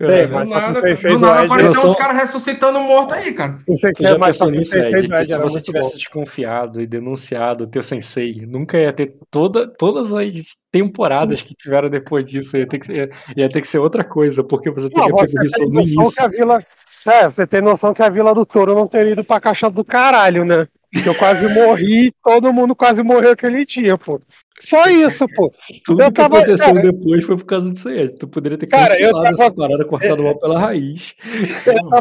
É, 0.00 0.26
do 0.26 0.44
nada, 0.44 0.80
do 0.80 1.18
nada 1.18 1.44
apareceu 1.44 1.84
os 1.84 1.96
caras 1.96 2.16
ressuscitando 2.16 2.80
morto 2.80 3.14
aí, 3.14 3.32
cara. 3.32 3.58
Tu 3.66 4.02
já 4.02 4.18
pensou 4.18 4.50
nisso, 4.50 4.76
Ed? 4.76 5.08
Que 5.08 5.24
se 5.24 5.38
você 5.38 5.60
tivesse 5.60 5.96
desconfiado 5.96 6.80
e 6.80 6.86
denunciado 6.86 7.64
o 7.64 7.66
teu 7.66 7.82
sensei, 7.82 8.46
nunca 8.46 8.78
ia 8.78 8.92
ter 8.92 9.16
toda, 9.30 9.66
todas 9.66 10.12
as 10.12 10.56
temporadas 10.70 11.42
que 11.42 11.54
tiveram 11.54 11.88
depois 11.88 12.24
disso, 12.24 12.56
ia 12.56 12.66
ter 12.66 12.78
que, 12.78 12.92
ia, 12.92 13.08
ia 13.36 13.48
ter 13.48 13.60
que 13.60 13.68
ser 13.68 13.78
outra 13.78 14.04
coisa, 14.04 14.42
porque 14.42 14.70
você 14.70 14.88
teria 14.88 15.08
não, 15.08 15.16
pego 15.16 15.44
isso 15.44 15.64
no 15.68 15.80
início. 15.80 16.30
Vila, 16.30 16.64
é, 17.06 17.24
você 17.24 17.46
tem 17.46 17.60
noção 17.60 17.92
que 17.92 18.02
a 18.02 18.08
Vila 18.08 18.34
do 18.34 18.46
Touro 18.46 18.74
não 18.74 18.86
teria 18.86 19.12
ido 19.12 19.24
pra 19.24 19.40
caixa 19.40 19.70
do 19.70 19.84
caralho, 19.84 20.44
né? 20.44 20.66
Que 20.92 21.08
eu 21.08 21.14
quase 21.14 21.48
morri, 21.48 22.12
todo 22.22 22.52
mundo 22.52 22.76
quase 22.76 23.02
morreu 23.02 23.32
aquele 23.32 23.64
dia, 23.64 23.96
pô. 23.96 24.20
Só 24.62 24.86
isso, 24.86 25.26
pô. 25.34 25.52
Tudo 25.84 26.02
eu 26.02 26.06
que 26.06 26.12
tava, 26.12 26.38
aconteceu 26.38 26.74
cara, 26.74 26.92
depois 26.92 27.24
foi 27.24 27.36
por 27.36 27.44
causa 27.44 27.70
disso 27.70 27.88
aí. 27.88 28.08
Tu 28.08 28.28
poderia 28.28 28.56
ter 28.56 28.66
cancelado 28.66 29.12
cara, 29.12 29.12
tava, 29.12 29.28
essa 29.28 29.50
parada, 29.50 29.84
cortado 29.84 30.22
mal 30.22 30.38
pela 30.38 30.58
raiz. 30.58 31.14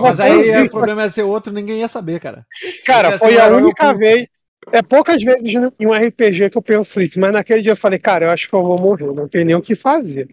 Mas 0.01 0.19
aí 0.19 0.61
o 0.61 0.69
problema 0.69 1.03
ia 1.03 1.09
ser 1.09 1.23
outro, 1.23 1.51
ninguém 1.51 1.79
ia 1.79 1.87
saber, 1.87 2.19
cara. 2.19 2.45
Cara, 2.85 3.17
foi 3.17 3.37
a 3.39 3.47
única 3.47 3.93
vez. 3.93 4.27
É 4.71 4.83
poucas 4.83 5.23
vezes 5.23 5.53
em 5.79 5.87
um 5.87 5.91
RPG 5.91 6.51
que 6.51 6.57
eu 6.57 6.61
penso 6.61 7.01
isso, 7.01 7.19
mas 7.19 7.31
naquele 7.31 7.63
dia 7.63 7.71
eu 7.71 7.77
falei, 7.77 7.97
cara, 7.97 8.25
eu 8.25 8.29
acho 8.29 8.47
que 8.47 8.53
eu 8.53 8.61
vou 8.61 8.79
morrer, 8.79 9.07
não 9.07 9.27
tem 9.27 9.43
nem 9.43 9.55
o 9.55 9.61
que 9.61 9.75
fazer. 9.75 10.29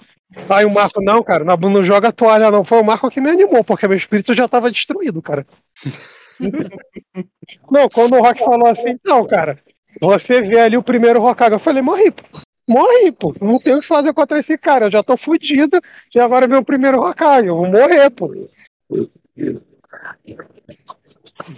Aí 0.50 0.66
o 0.66 0.72
Marco, 0.72 1.00
não, 1.00 1.22
cara, 1.22 1.44
não 1.44 1.82
joga 1.82 2.12
toalha, 2.12 2.50
não. 2.50 2.62
Foi 2.62 2.78
o 2.78 2.84
Marco 2.84 3.10
que 3.10 3.22
me 3.22 3.30
animou, 3.30 3.64
porque 3.64 3.88
meu 3.88 3.96
espírito 3.96 4.34
já 4.34 4.46
tava 4.46 4.70
destruído, 4.70 5.22
cara. 5.22 5.46
não, 7.70 7.88
quando 7.88 8.16
o 8.16 8.20
Rock 8.20 8.40
falou 8.40 8.68
assim, 8.68 8.98
não, 9.02 9.26
cara, 9.26 9.58
você 10.00 10.42
vê 10.42 10.60
ali 10.60 10.76
o 10.76 10.82
primeiro 10.82 11.22
Hokage, 11.22 11.52
eu 11.52 11.58
falei, 11.58 11.82
morri, 11.82 12.10
pô. 12.10 12.40
Morri, 12.66 13.12
pô. 13.12 13.34
Não 13.40 13.58
tenho 13.58 13.78
o 13.78 13.80
que 13.80 13.86
fazer 13.86 14.12
contra 14.12 14.38
esse 14.38 14.58
cara. 14.58 14.86
Eu 14.86 14.90
já 14.90 15.02
tô 15.02 15.16
fudido. 15.16 15.80
Já 16.12 16.24
agora 16.24 16.44
é 16.44 16.48
meu 16.48 16.62
primeiro 16.62 17.00
Hokage. 17.00 17.46
Eu 17.46 17.56
vou 17.56 17.66
morrer, 17.66 18.10
pô. 18.10 18.34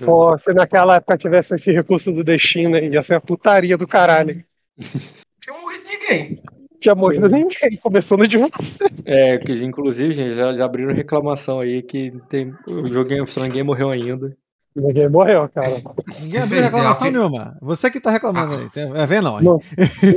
Pô, 0.05 0.39
se 0.39 0.53
naquela 0.53 0.97
época 0.97 1.19
tivesse 1.19 1.55
esse 1.55 1.71
recurso 1.73 2.13
do 2.13 2.23
destino 2.23 2.77
aí, 2.77 2.91
ia 2.91 3.03
ser 3.03 3.15
a 3.15 3.21
putaria 3.21 3.77
do 3.77 3.89
caralho. 3.89 4.45
Tinha 5.41 5.59
morrido 5.59 5.85
ninguém. 5.89 6.43
Tinha 6.81 6.95
morrido 6.95 7.29
ninguém, 7.29 7.77
começando 7.83 8.29
de 8.29 8.37
você. 8.37 8.85
É, 9.05 9.39
que 9.39 9.53
inclusive, 9.65 10.15
gente, 10.15 10.35
já, 10.35 10.55
já 10.55 10.65
abriram 10.65 10.95
reclamação 10.95 11.61
aí 11.61 11.83
que 11.83 12.13
tem, 12.29 12.55
o 12.67 12.91
joguinho 12.91 13.25
ninguém 13.39 13.63
morreu 13.63 13.91
ainda. 13.91 14.37
Ninguém 14.75 15.09
morreu, 15.09 15.49
cara. 15.53 15.83
Ninguém 16.21 16.43
abriu 16.43 16.63
reclamação 16.63 17.11
nenhuma. 17.11 17.57
Você 17.61 17.91
que 17.91 18.01
tá 18.01 18.11
reclamando 18.11 18.55
aí. 18.55 18.69
É, 18.95 19.07
vem 19.07 19.21
não. 19.21 19.41
Não, 19.41 19.61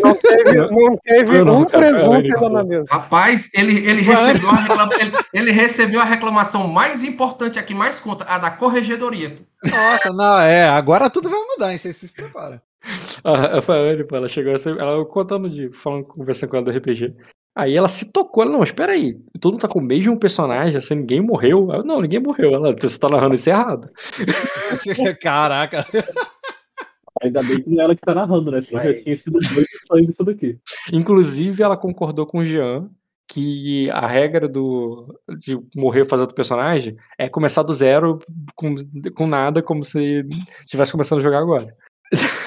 não 0.04 0.16
teve, 0.16 0.58
não 0.58 0.96
teve 0.98 1.42
um 1.42 1.66
presunto 1.66 2.50
na 2.50 2.64
mesa. 2.64 2.86
Rapaz, 2.90 3.50
ele, 3.56 3.78
ele, 3.78 4.02
recebeu 4.02 4.50
a 4.50 4.56
reclama, 4.56 4.94
ele, 5.00 5.12
ele, 5.34 5.52
recebeu 5.52 6.02
a 6.02 6.06
reclamação 6.06 6.68
mais 6.68 7.04
importante 7.04 7.58
aqui, 7.58 7.74
mais 7.74 8.00
conta, 8.00 8.26
a 8.26 8.38
da 8.38 8.52
corregedoria. 8.52 9.36
Nossa, 9.66 10.14
não, 10.14 10.40
é. 10.40 10.70
Agora 10.70 11.10
tudo 11.10 11.30
vai 11.30 11.40
mudar, 11.40 11.72
hein? 11.72 11.78
Vocês 11.80 11.98
se 11.98 12.14
preparam. 12.14 12.62
A 13.24 13.62
Faiane, 13.62 14.06
ela 14.12 14.28
chegou 14.28 14.54
assim, 14.54 14.72
ela 14.72 15.04
contando 15.06 15.50
de, 15.50 15.72
falando, 15.72 16.04
conversando 16.06 16.50
com 16.50 16.58
ela 16.58 16.66
do 16.66 16.72
RPG. 16.72 17.16
Aí 17.56 17.76
ela 17.76 17.88
se 17.88 18.12
tocou, 18.12 18.44
ela, 18.44 18.52
não, 18.52 18.64
espera 18.64 18.94
aí, 18.94 19.16
todo 19.40 19.54
mundo 19.54 19.62
tá 19.62 19.68
com 19.68 19.80
o 19.80 19.84
mesmo 19.84 20.20
personagem, 20.20 20.78
assim, 20.78 20.96
ninguém 20.96 21.22
morreu. 21.22 21.72
Ela, 21.72 21.84
não, 21.84 22.02
ninguém 22.02 22.20
morreu. 22.20 22.52
Ela, 22.54 22.72
você 22.72 23.00
tá 23.00 23.08
narrando 23.08 23.36
isso 23.36 23.50
errado. 23.50 23.90
Caraca. 25.22 25.86
Ainda 27.22 27.44
bem 27.44 27.62
que 27.62 27.70
não 27.70 27.82
é 27.82 27.84
ela 27.86 27.96
que 27.96 28.02
tá 28.02 28.16
narrando, 28.16 28.50
né? 28.50 28.62
Senão 28.64 28.84
já 28.84 28.94
tinha 28.96 29.16
sido 29.16 29.34
dois 29.34 29.68
falando 29.88 30.10
isso 30.10 30.24
daqui. 30.24 30.58
Inclusive, 30.92 31.62
ela 31.62 31.78
concordou 31.78 32.26
com 32.26 32.40
o 32.40 32.46
Jean 32.46 32.90
que 33.28 33.90
a 33.92 34.06
regra 34.06 34.48
do 34.48 35.20
de 35.40 35.58
morrer 35.76 36.06
fazendo 36.06 36.24
outro 36.24 36.36
personagem 36.36 36.98
é 37.18 37.30
começar 37.30 37.64
do 37.64 37.74
zero 37.74 38.20
com, 38.56 38.76
com 39.16 39.28
nada, 39.28 39.62
como 39.62 39.84
se 39.84 40.26
estivesse 40.60 40.92
começando 40.92 41.20
a 41.20 41.24
jogar 41.24 41.40
agora. 41.40 41.76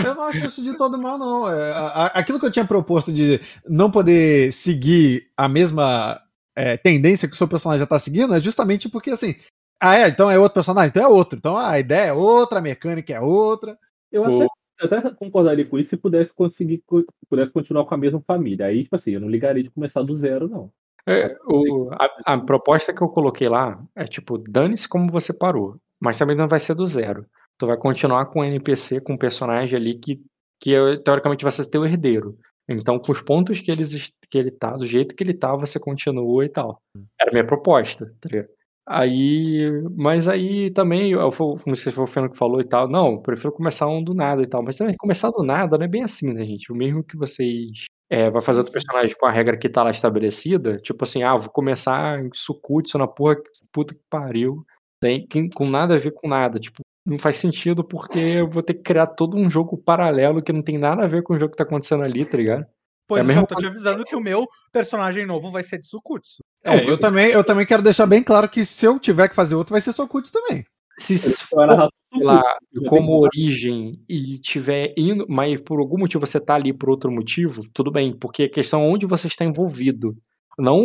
Não, 0.00 0.08
eu 0.08 0.14
não 0.14 0.22
acho 0.22 0.46
isso 0.46 0.62
de 0.62 0.76
todo 0.76 0.98
mal, 0.98 1.18
não. 1.18 1.50
É, 1.50 1.72
aquilo 2.14 2.40
que 2.40 2.46
eu 2.46 2.50
tinha 2.50 2.64
proposto 2.64 3.12
de 3.12 3.40
não 3.68 3.90
poder 3.90 4.52
seguir 4.52 5.30
a 5.36 5.48
mesma 5.48 6.20
é, 6.56 6.76
tendência 6.76 7.28
que 7.28 7.34
o 7.34 7.36
seu 7.36 7.48
personagem 7.48 7.80
já 7.80 7.86
tá 7.86 7.98
seguindo 7.98 8.34
é 8.34 8.40
justamente 8.40 8.88
porque, 8.88 9.10
assim, 9.10 9.34
ah, 9.80 9.96
é, 9.96 10.08
então 10.08 10.30
é 10.30 10.38
outro 10.38 10.54
personagem? 10.54 10.90
Então 10.90 11.02
é 11.02 11.08
outro. 11.08 11.38
Então 11.38 11.56
a 11.56 11.78
ideia 11.78 12.08
é 12.08 12.12
outra, 12.12 12.58
a 12.58 12.62
mecânica 12.62 13.12
é 13.12 13.20
outra. 13.20 13.76
Eu 14.10 14.24
até, 14.24 14.46
eu 14.80 14.98
até 14.98 15.10
concordaria 15.10 15.66
com 15.66 15.78
isso 15.78 15.90
se 15.90 15.96
pudesse 15.96 16.32
conseguir, 16.32 16.84
pudesse 17.28 17.50
continuar 17.50 17.84
com 17.84 17.94
a 17.94 17.98
mesma 17.98 18.20
família. 18.20 18.66
Aí, 18.66 18.84
tipo 18.84 18.94
assim, 18.94 19.12
eu 19.12 19.20
não 19.20 19.28
ligaria 19.28 19.62
de 19.62 19.70
começar 19.70 20.02
do 20.02 20.14
zero, 20.14 20.48
não. 20.48 20.70
É, 21.04 21.36
o, 21.46 21.90
a, 21.92 22.34
a, 22.34 22.38
proposta 22.38 22.94
que 22.94 23.02
eu 23.02 23.08
coloquei 23.08 23.48
lá 23.48 23.82
é 23.96 24.04
tipo, 24.04 24.38
dane-se 24.38 24.88
como 24.88 25.10
você 25.10 25.32
parou, 25.32 25.76
mas 26.00 26.16
também 26.16 26.36
não 26.36 26.46
vai 26.46 26.60
ser 26.60 26.76
do 26.76 26.86
zero. 26.86 27.26
Tu 27.62 27.66
vai 27.68 27.76
continuar 27.76 28.26
com 28.26 28.40
um 28.40 28.44
NPC, 28.44 29.00
com 29.00 29.12
um 29.12 29.16
personagem 29.16 29.78
ali 29.78 29.96
que, 29.96 30.20
que 30.60 30.74
é, 30.74 30.96
teoricamente 30.96 31.44
vai 31.44 31.52
ser 31.52 31.70
teu 31.70 31.84
herdeiro. 31.84 32.36
Então, 32.68 32.98
com 32.98 33.12
os 33.12 33.22
pontos 33.22 33.60
que, 33.60 33.70
eles, 33.70 34.10
que 34.28 34.36
ele 34.36 34.50
tá, 34.50 34.72
do 34.72 34.84
jeito 34.84 35.14
que 35.14 35.22
ele 35.22 35.32
tá, 35.32 35.54
você 35.54 35.78
continua 35.78 36.44
e 36.44 36.48
tal. 36.48 36.82
Era 37.20 37.30
a 37.30 37.32
minha 37.32 37.46
proposta, 37.46 38.12
tá 38.20 38.28
ligado? 38.28 38.48
Aí, 38.84 39.70
mas 39.96 40.26
aí 40.26 40.72
também, 40.72 41.12
eu, 41.12 41.20
não 41.20 41.76
sei 41.76 41.76
se 41.76 41.92
foi 41.92 42.02
o 42.02 42.06
Fernando 42.08 42.32
que 42.32 42.36
falou 42.36 42.60
e 42.60 42.64
tal, 42.64 42.88
não, 42.88 43.22
prefiro 43.22 43.52
começar 43.52 43.86
um 43.86 44.02
do 44.02 44.12
nada 44.12 44.42
e 44.42 44.46
tal, 44.48 44.60
mas 44.60 44.74
também 44.74 44.96
começar 44.98 45.30
do 45.30 45.44
nada 45.44 45.78
não 45.78 45.84
é 45.84 45.88
bem 45.88 46.02
assim, 46.02 46.32
né, 46.32 46.44
gente? 46.44 46.72
O 46.72 46.74
mesmo 46.74 47.04
que 47.04 47.16
vocês 47.16 47.84
é, 48.10 48.28
vai 48.28 48.42
fazer 48.42 48.58
outro 48.58 48.72
personagem 48.72 49.14
com 49.16 49.26
a 49.26 49.30
regra 49.30 49.56
que 49.56 49.68
tá 49.68 49.84
lá 49.84 49.90
estabelecida, 49.92 50.78
tipo 50.78 51.04
assim, 51.04 51.22
ah, 51.22 51.36
vou 51.36 51.48
começar 51.48 52.18
em 52.18 52.28
Sukutsu 52.34 52.98
na 52.98 53.06
porra, 53.06 53.36
puta 53.72 53.94
que 53.94 54.02
pariu, 54.10 54.66
sem, 55.00 55.28
com 55.54 55.70
nada 55.70 55.94
a 55.94 55.98
ver 55.98 56.12
com 56.12 56.26
nada, 56.26 56.58
tipo, 56.58 56.82
não 57.06 57.18
faz 57.18 57.36
sentido 57.36 57.84
porque 57.84 58.18
eu 58.18 58.48
vou 58.48 58.62
ter 58.62 58.74
que 58.74 58.82
criar 58.82 59.06
todo 59.06 59.36
um 59.36 59.50
jogo 59.50 59.76
paralelo 59.76 60.42
que 60.42 60.52
não 60.52 60.62
tem 60.62 60.78
nada 60.78 61.04
a 61.04 61.06
ver 61.06 61.22
com 61.22 61.34
o 61.34 61.38
jogo 61.38 61.52
que 61.52 61.56
tá 61.56 61.64
acontecendo 61.64 62.04
ali, 62.04 62.24
tá 62.24 62.36
ligado? 62.36 62.64
Pois 63.06 63.26
é 63.26 63.30
eu 63.30 63.34
já 63.34 63.46
tô 63.46 63.54
te 63.56 63.66
avisando 63.66 64.04
que 64.04 64.16
o 64.16 64.20
meu 64.20 64.46
personagem 64.72 65.26
novo 65.26 65.50
vai 65.50 65.62
ser 65.64 65.78
de 65.78 65.86
Sukutsu. 65.86 66.42
É, 66.64 66.88
eu 66.88 66.98
também, 66.98 67.30
eu 67.32 67.44
também 67.44 67.66
quero 67.66 67.82
deixar 67.82 68.06
bem 68.06 68.22
claro 68.22 68.48
que 68.48 68.64
se 68.64 68.86
eu 68.86 68.98
tiver 68.98 69.28
que 69.28 69.34
fazer 69.34 69.54
outro, 69.54 69.72
vai 69.72 69.80
ser 69.80 69.92
Sukutsu 69.92 70.32
também. 70.32 70.64
Se 70.98 71.44
for 71.44 71.90
lá 72.20 72.42
como 72.88 73.18
origem 73.18 74.00
e 74.08 74.38
tiver 74.38 74.94
indo, 74.96 75.26
mas 75.28 75.60
por 75.60 75.80
algum 75.80 75.98
motivo 75.98 76.24
você 76.24 76.38
tá 76.38 76.54
ali 76.54 76.72
por 76.72 76.90
outro 76.90 77.10
motivo, 77.10 77.62
tudo 77.72 77.90
bem, 77.90 78.16
porque 78.16 78.44
a 78.44 78.50
questão 78.50 78.82
é 78.82 78.86
onde 78.86 79.06
você 79.06 79.26
está 79.26 79.44
envolvido, 79.44 80.14
não 80.58 80.80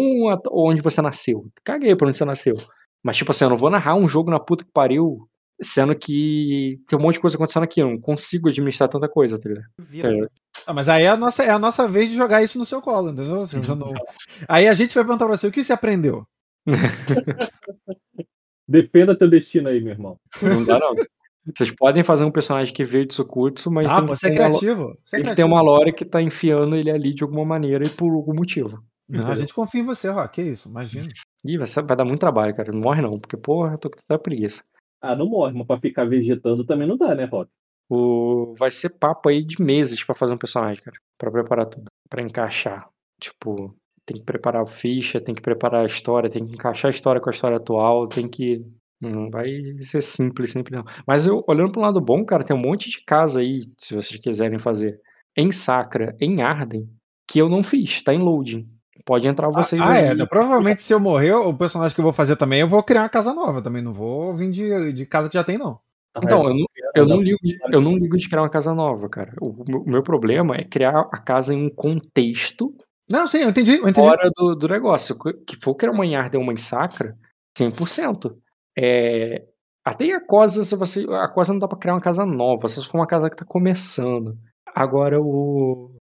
onde 0.49 0.81
você 0.81 1.01
nasceu. 1.01 1.45
Caguei 1.63 1.95
por 1.95 2.07
onde 2.07 2.17
você 2.17 2.25
nasceu. 2.25 2.55
Mas, 3.03 3.17
tipo 3.17 3.31
assim, 3.31 3.45
eu 3.45 3.49
não 3.49 3.57
vou 3.57 3.69
narrar 3.69 3.95
um 3.95 4.07
jogo 4.07 4.31
na 4.31 4.39
puta 4.39 4.65
que 4.65 4.71
pariu 4.71 5.27
Sendo 5.61 5.95
que 5.95 6.79
tem 6.87 6.99
um 6.99 7.01
monte 7.01 7.15
de 7.15 7.21
coisa 7.21 7.35
acontecendo 7.35 7.63
aqui, 7.63 7.81
eu 7.81 7.89
não 7.89 7.99
consigo 7.99 8.47
administrar 8.47 8.87
tanta 8.87 9.09
coisa, 9.09 9.39
tá 9.39 9.49
ligado? 9.49 9.67
É. 10.23 10.27
Ah, 10.65 10.73
mas 10.73 10.87
aí 10.87 11.03
é 11.03 11.09
a, 11.09 11.17
nossa, 11.17 11.43
é 11.43 11.49
a 11.49 11.57
nossa 11.57 11.87
vez 11.87 12.09
de 12.09 12.15
jogar 12.15 12.43
isso 12.43 12.59
no 12.59 12.65
seu 12.65 12.81
colo, 12.81 13.09
entendeu? 13.09 13.45
Não... 13.75 13.93
Aí 14.47 14.67
a 14.67 14.73
gente 14.73 14.93
vai 14.93 15.03
perguntar 15.03 15.25
pra 15.25 15.37
você, 15.37 15.47
o 15.47 15.51
que 15.51 15.63
você 15.63 15.73
aprendeu? 15.73 16.27
Defenda 18.67 19.17
teu 19.17 19.29
destino 19.29 19.69
aí, 19.69 19.79
meu 19.79 19.93
irmão. 19.93 20.19
Não 20.41 20.65
dá, 20.65 20.77
não. 20.77 20.93
Vocês 21.55 21.71
podem 21.71 22.03
fazer 22.03 22.25
um 22.25 22.31
personagem 22.31 22.73
que 22.73 22.83
veio 22.83 23.05
de 23.05 23.13
Sukutsu, 23.13 23.71
mas 23.71 23.85
ah, 23.87 23.97
tem 23.97 24.05
você 24.05 24.27
é 24.27 24.31
criativo. 24.31 24.97
Você 25.05 25.15
é 25.15 25.19
tem 25.19 25.29
que 25.29 25.35
ter 25.35 25.45
uma 25.45 25.61
lore 25.61 25.93
que 25.93 26.03
tá 26.03 26.21
enfiando 26.21 26.75
ele 26.75 26.91
ali 26.91 27.13
de 27.13 27.23
alguma 27.23 27.45
maneira 27.45 27.85
e 27.85 27.89
por 27.89 28.13
algum 28.13 28.33
motivo. 28.33 28.83
Não, 29.07 29.31
a 29.31 29.35
gente 29.35 29.53
confia 29.53 29.79
em 29.79 29.85
você, 29.85 30.09
Rock. 30.09 30.35
Que 30.35 30.41
isso, 30.41 30.67
imagina. 30.67 31.07
Ih, 31.45 31.57
vai, 31.57 31.67
vai 31.67 31.95
dar 31.95 32.03
muito 32.03 32.19
trabalho, 32.19 32.53
cara. 32.53 32.73
Não 32.73 32.81
morre 32.81 33.01
não, 33.01 33.17
porque, 33.17 33.37
porra, 33.37 33.73
eu 33.73 33.77
tô 33.77 33.89
com 33.89 33.95
tanta 33.95 34.19
preguiça. 34.19 34.61
Ah, 35.01 35.15
não 35.15 35.27
morre, 35.27 35.53
mas 35.53 35.67
pra 35.67 35.79
ficar 35.79 36.05
vegetando 36.05 36.65
também 36.65 36.87
não 36.87 36.97
dá, 36.97 37.13
né, 37.15 37.25
Rock? 37.25 37.51
O... 37.89 38.53
Vai 38.57 38.71
ser 38.71 38.97
papo 38.99 39.29
aí 39.29 39.43
de 39.43 39.61
meses 39.61 40.03
para 40.03 40.15
fazer 40.15 40.33
um 40.33 40.37
personagem, 40.37 40.83
cara. 40.83 40.97
Pra 41.17 41.31
preparar 41.31 41.65
tudo. 41.67 41.85
para 42.09 42.21
encaixar. 42.21 42.89
Tipo, 43.19 43.75
tem 44.05 44.17
que 44.17 44.23
preparar 44.23 44.63
a 44.63 44.65
ficha, 44.65 45.21
tem 45.21 45.33
que 45.35 45.41
preparar 45.41 45.81
a 45.83 45.85
história, 45.85 46.29
tem 46.29 46.45
que 46.45 46.53
encaixar 46.53 46.89
a 46.89 46.93
história 46.93 47.21
com 47.21 47.29
a 47.29 47.33
história 47.33 47.57
atual, 47.57 48.07
tem 48.07 48.27
que. 48.27 48.65
Não 49.01 49.29
vai 49.29 49.47
ser 49.81 50.01
simples, 50.01 50.51
sempre 50.51 50.75
não. 50.75 50.83
Mas 51.05 51.27
eu, 51.27 51.43
olhando 51.47 51.71
pro 51.71 51.81
lado 51.81 52.01
bom, 52.01 52.25
cara, 52.25 52.43
tem 52.43 52.55
um 52.55 52.59
monte 52.59 52.89
de 52.89 53.03
casa 53.05 53.41
aí, 53.41 53.61
se 53.77 53.93
vocês 53.93 54.19
quiserem 54.19 54.57
fazer, 54.59 54.99
em 55.35 55.51
Sacra, 55.51 56.15
em 56.19 56.41
Arden, 56.41 56.89
que 57.27 57.39
eu 57.39 57.47
não 57.49 57.61
fiz, 57.61 58.01
tá 58.01 58.13
em 58.13 58.19
loading. 58.19 58.67
Pode 59.07 59.25
entrar 59.25 59.49
vocês 59.49 59.81
ah, 59.81 59.89
aí. 59.89 60.09
Ah, 60.09 60.21
é. 60.21 60.25
Provavelmente 60.25 60.83
se 60.83 60.93
eu 60.93 60.99
morrer, 60.99 61.31
o 61.31 61.53
personagem 61.53 61.95
que 61.95 62.01
eu 62.01 62.03
vou 62.03 62.11
fazer 62.11 62.35
também, 62.35 62.59
eu 62.59 62.67
vou 62.67 62.83
criar 62.83 63.03
uma 63.03 63.09
casa 63.09 63.33
nova 63.33 63.61
também. 63.61 63.81
Não 63.81 63.93
vou 63.93 64.35
vir 64.35 64.51
de, 64.51 64.91
de 64.91 65.05
casa 65.05 65.29
que 65.29 65.37
já 65.37 65.45
tem, 65.45 65.57
não. 65.57 65.79
Então, 66.21 66.43
eu 66.43 66.53
não, 66.53 66.65
eu, 66.93 67.05
não 67.05 67.21
ligo, 67.21 67.37
eu 67.71 67.79
não 67.79 67.95
ligo 67.95 68.17
de 68.17 68.27
criar 68.27 68.41
uma 68.41 68.49
casa 68.49 68.75
nova, 68.75 69.07
cara. 69.07 69.33
O, 69.39 69.63
o 69.63 69.89
meu 69.89 70.03
problema 70.03 70.57
é 70.57 70.65
criar 70.65 71.07
a 71.09 71.17
casa 71.17 71.53
em 71.53 71.67
um 71.67 71.69
contexto. 71.69 72.75
Não, 73.09 73.25
sim, 73.27 73.37
eu 73.37 73.49
entendi. 73.49 73.77
Eu 73.77 73.87
entendi. 73.87 74.05
Fora 74.05 74.29
do, 74.35 74.55
do 74.55 74.67
negócio. 74.67 75.15
Que 75.45 75.55
for 75.55 75.73
criar 75.75 75.93
uma 75.93 76.05
Yarden 76.05 76.41
uma 76.41 76.51
em 76.51 76.57
Sacra, 76.57 77.15
100%. 77.57 78.35
É, 78.77 79.45
até 79.85 80.11
a 80.11 80.19
Cosa, 80.19 80.65
se 80.65 80.75
você. 80.75 81.05
A 81.11 81.29
Cosa 81.29 81.53
não 81.53 81.59
dá 81.59 81.67
pra 81.69 81.77
criar 81.77 81.93
uma 81.93 82.01
casa 82.01 82.25
nova, 82.25 82.67
se 82.67 82.83
for 82.85 82.97
uma 82.97 83.07
casa 83.07 83.29
que 83.29 83.37
tá 83.37 83.45
começando. 83.45 84.37
Agora 84.75 85.17
o. 85.21 85.96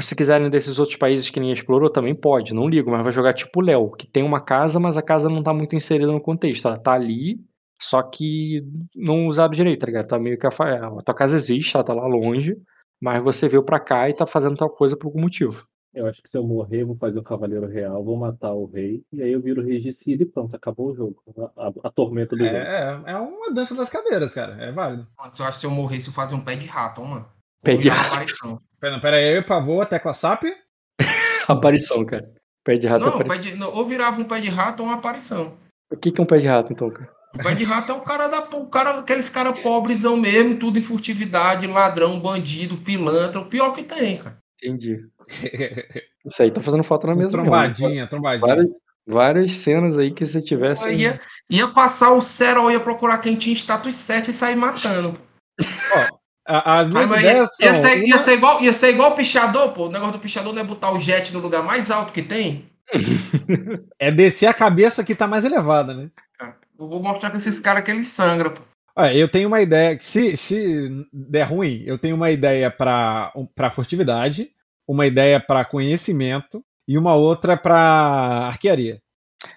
Se 0.00 0.16
quiserem 0.16 0.48
desses 0.48 0.78
outros 0.78 0.96
países 0.96 1.28
que 1.28 1.38
ninguém 1.38 1.52
explorou, 1.52 1.90
também 1.90 2.14
pode, 2.14 2.54
não 2.54 2.68
ligo, 2.68 2.90
mas 2.90 3.02
vai 3.02 3.12
jogar 3.12 3.34
tipo 3.34 3.60
o 3.60 3.62
Léo, 3.62 3.90
que 3.90 4.06
tem 4.06 4.22
uma 4.22 4.40
casa, 4.40 4.80
mas 4.80 4.96
a 4.96 5.02
casa 5.02 5.28
não 5.28 5.42
tá 5.42 5.52
muito 5.52 5.76
inserida 5.76 6.10
no 6.10 6.20
contexto. 6.20 6.66
Ela 6.66 6.78
tá 6.78 6.92
ali, 6.92 7.38
só 7.80 8.02
que 8.02 8.64
não 8.96 9.26
usaram 9.26 9.52
direito, 9.52 9.80
tá 9.80 9.86
ligado? 9.86 10.08
Tá 10.08 10.18
meio 10.18 10.38
que 10.38 10.46
a, 10.46 10.50
a 10.50 11.02
tua 11.02 11.14
casa 11.14 11.36
existe, 11.36 11.76
ela 11.76 11.84
tá 11.84 11.92
lá 11.92 12.06
longe, 12.06 12.56
mas 13.00 13.22
você 13.22 13.48
veio 13.48 13.62
pra 13.62 13.78
cá 13.78 14.08
e 14.08 14.14
tá 14.14 14.24
fazendo 14.24 14.56
tal 14.56 14.70
coisa 14.70 14.96
por 14.96 15.08
algum 15.08 15.20
motivo. 15.20 15.66
Eu 15.94 16.06
acho 16.06 16.22
que 16.22 16.30
se 16.30 16.38
eu 16.38 16.42
morrer, 16.42 16.84
vou 16.84 16.96
fazer 16.96 17.18
um 17.18 17.22
cavaleiro 17.22 17.66
real, 17.66 18.02
vou 18.02 18.16
matar 18.16 18.54
o 18.54 18.64
rei, 18.64 19.04
e 19.12 19.22
aí 19.22 19.30
eu 19.30 19.42
viro 19.42 19.62
regicida 19.62 20.22
e 20.22 20.26
pronto, 20.26 20.56
acabou 20.56 20.90
o 20.90 20.94
jogo. 20.94 21.22
A, 21.54 21.66
a, 21.66 21.72
a 21.84 21.90
tormenta 21.90 22.34
do 22.34 22.42
é, 22.42 22.48
jogo. 22.48 23.06
É, 23.06 23.12
é 23.12 23.16
uma 23.18 23.52
dança 23.52 23.74
das 23.74 23.90
cadeiras, 23.90 24.32
cara. 24.32 24.54
É 24.54 24.72
válido. 24.72 25.06
Nossa, 25.18 25.42
eu 25.42 25.46
acho 25.46 25.56
que 25.56 25.60
se 25.60 25.66
eu 25.66 25.70
morresse, 25.70 26.08
eu 26.08 26.14
fazer 26.14 26.34
um 26.34 26.40
pé 26.40 26.56
de 26.56 26.66
rato, 26.66 27.04
mano. 27.04 27.28
Pé 27.62 27.76
de 27.76 27.90
rato. 27.90 28.58
Pera, 28.82 28.98
pera 28.98 29.16
aí, 29.16 29.40
por 29.40 29.46
favor, 29.46 29.86
tecla 29.86 30.12
SAP. 30.12 30.42
aparição, 31.46 32.04
cara. 32.04 32.28
Pé 32.64 32.76
de 32.76 32.88
rato 32.88 33.04
não, 33.04 33.20
é 33.20 33.38
de, 33.38 33.54
não, 33.54 33.72
ou 33.72 33.86
virava 33.86 34.20
um 34.20 34.24
pé 34.24 34.40
de 34.40 34.48
rato 34.48 34.82
ou 34.82 34.88
uma 34.88 34.96
aparição. 34.96 35.56
O 35.92 35.96
que, 35.96 36.10
que 36.10 36.20
é 36.20 36.24
um 36.24 36.26
pé 36.26 36.38
de 36.38 36.48
rato, 36.48 36.72
então, 36.72 36.90
cara? 36.90 37.08
O 37.32 37.38
pé 37.38 37.54
de 37.54 37.62
rato 37.62 37.92
é 37.92 37.94
o 37.94 38.00
cara 38.00 38.26
da. 38.26 38.40
O 38.40 38.66
cara, 38.66 38.98
aqueles 38.98 39.30
caras 39.30 39.60
pobrezão 39.60 40.16
mesmo, 40.16 40.58
tudo 40.58 40.80
em 40.80 40.82
furtividade, 40.82 41.64
ladrão, 41.68 42.18
bandido, 42.18 42.76
pilantra, 42.76 43.40
o 43.40 43.46
pior 43.46 43.72
que 43.72 43.84
tem, 43.84 44.16
cara. 44.16 44.38
Entendi. 44.60 44.98
Isso 46.26 46.42
aí 46.42 46.50
tá 46.50 46.60
fazendo 46.60 46.82
falta 46.82 47.06
na 47.06 47.14
mesa. 47.14 47.30
Trombadinha, 47.30 47.88
mesmo. 47.88 48.08
trombadinha. 48.08 48.48
Várias, 48.48 48.68
várias, 49.06 49.50
cenas 49.52 49.96
aí 49.96 50.12
que 50.12 50.24
se 50.24 50.44
tivesse. 50.44 50.92
Ia, 50.92 51.20
ia 51.48 51.68
passar 51.68 52.10
o 52.10 52.20
Serol, 52.20 52.70
ia 52.70 52.80
procurar 52.80 53.18
quem 53.18 53.36
tinha 53.36 53.54
status 53.54 53.94
7 53.94 54.32
e 54.32 54.34
sair 54.34 54.56
matando. 54.56 55.16
Ó, 55.60 56.21
as 56.44 56.88
minhas 56.88 57.10
ideias 57.10 57.48
ia, 57.60 57.74
são 57.74 57.82
ser, 57.82 57.96
uma... 57.96 58.06
ia, 58.06 58.18
ser 58.18 58.32
igual, 58.32 58.62
ia 58.62 58.72
ser 58.72 58.88
igual 58.90 59.12
o 59.12 59.14
pichador, 59.14 59.72
pô. 59.72 59.86
O 59.86 59.90
negócio 59.90 60.14
do 60.14 60.18
pichador 60.18 60.52
não 60.52 60.62
é 60.62 60.64
botar 60.64 60.92
o 60.92 60.98
jet 60.98 61.32
no 61.32 61.40
lugar 61.40 61.62
mais 61.62 61.90
alto 61.90 62.12
que 62.12 62.22
tem. 62.22 62.68
é 63.98 64.10
descer 64.10 64.46
a 64.46 64.54
cabeça 64.54 65.04
que 65.04 65.14
tá 65.14 65.26
mais 65.26 65.44
elevada, 65.44 65.94
né? 65.94 66.10
Eu 66.78 66.88
vou 66.88 67.02
mostrar 67.02 67.30
com 67.30 67.36
esses 67.36 67.60
caras 67.60 67.84
que 67.84 67.90
eles 67.90 68.08
sangram, 68.08 68.52
pô. 68.52 68.62
Ah, 68.94 69.14
eu 69.14 69.28
tenho 69.28 69.48
uma 69.48 69.60
ideia. 69.60 69.96
Se, 70.00 70.36
se 70.36 71.06
der 71.12 71.44
ruim, 71.44 71.82
eu 71.86 71.96
tenho 71.96 72.14
uma 72.14 72.30
ideia 72.30 72.70
para 72.70 73.32
furtividade, 73.70 74.50
uma 74.86 75.06
ideia 75.06 75.40
para 75.40 75.64
conhecimento 75.64 76.62
e 76.86 76.98
uma 76.98 77.14
outra 77.14 77.56
para 77.56 78.48
arquearia. 78.48 79.00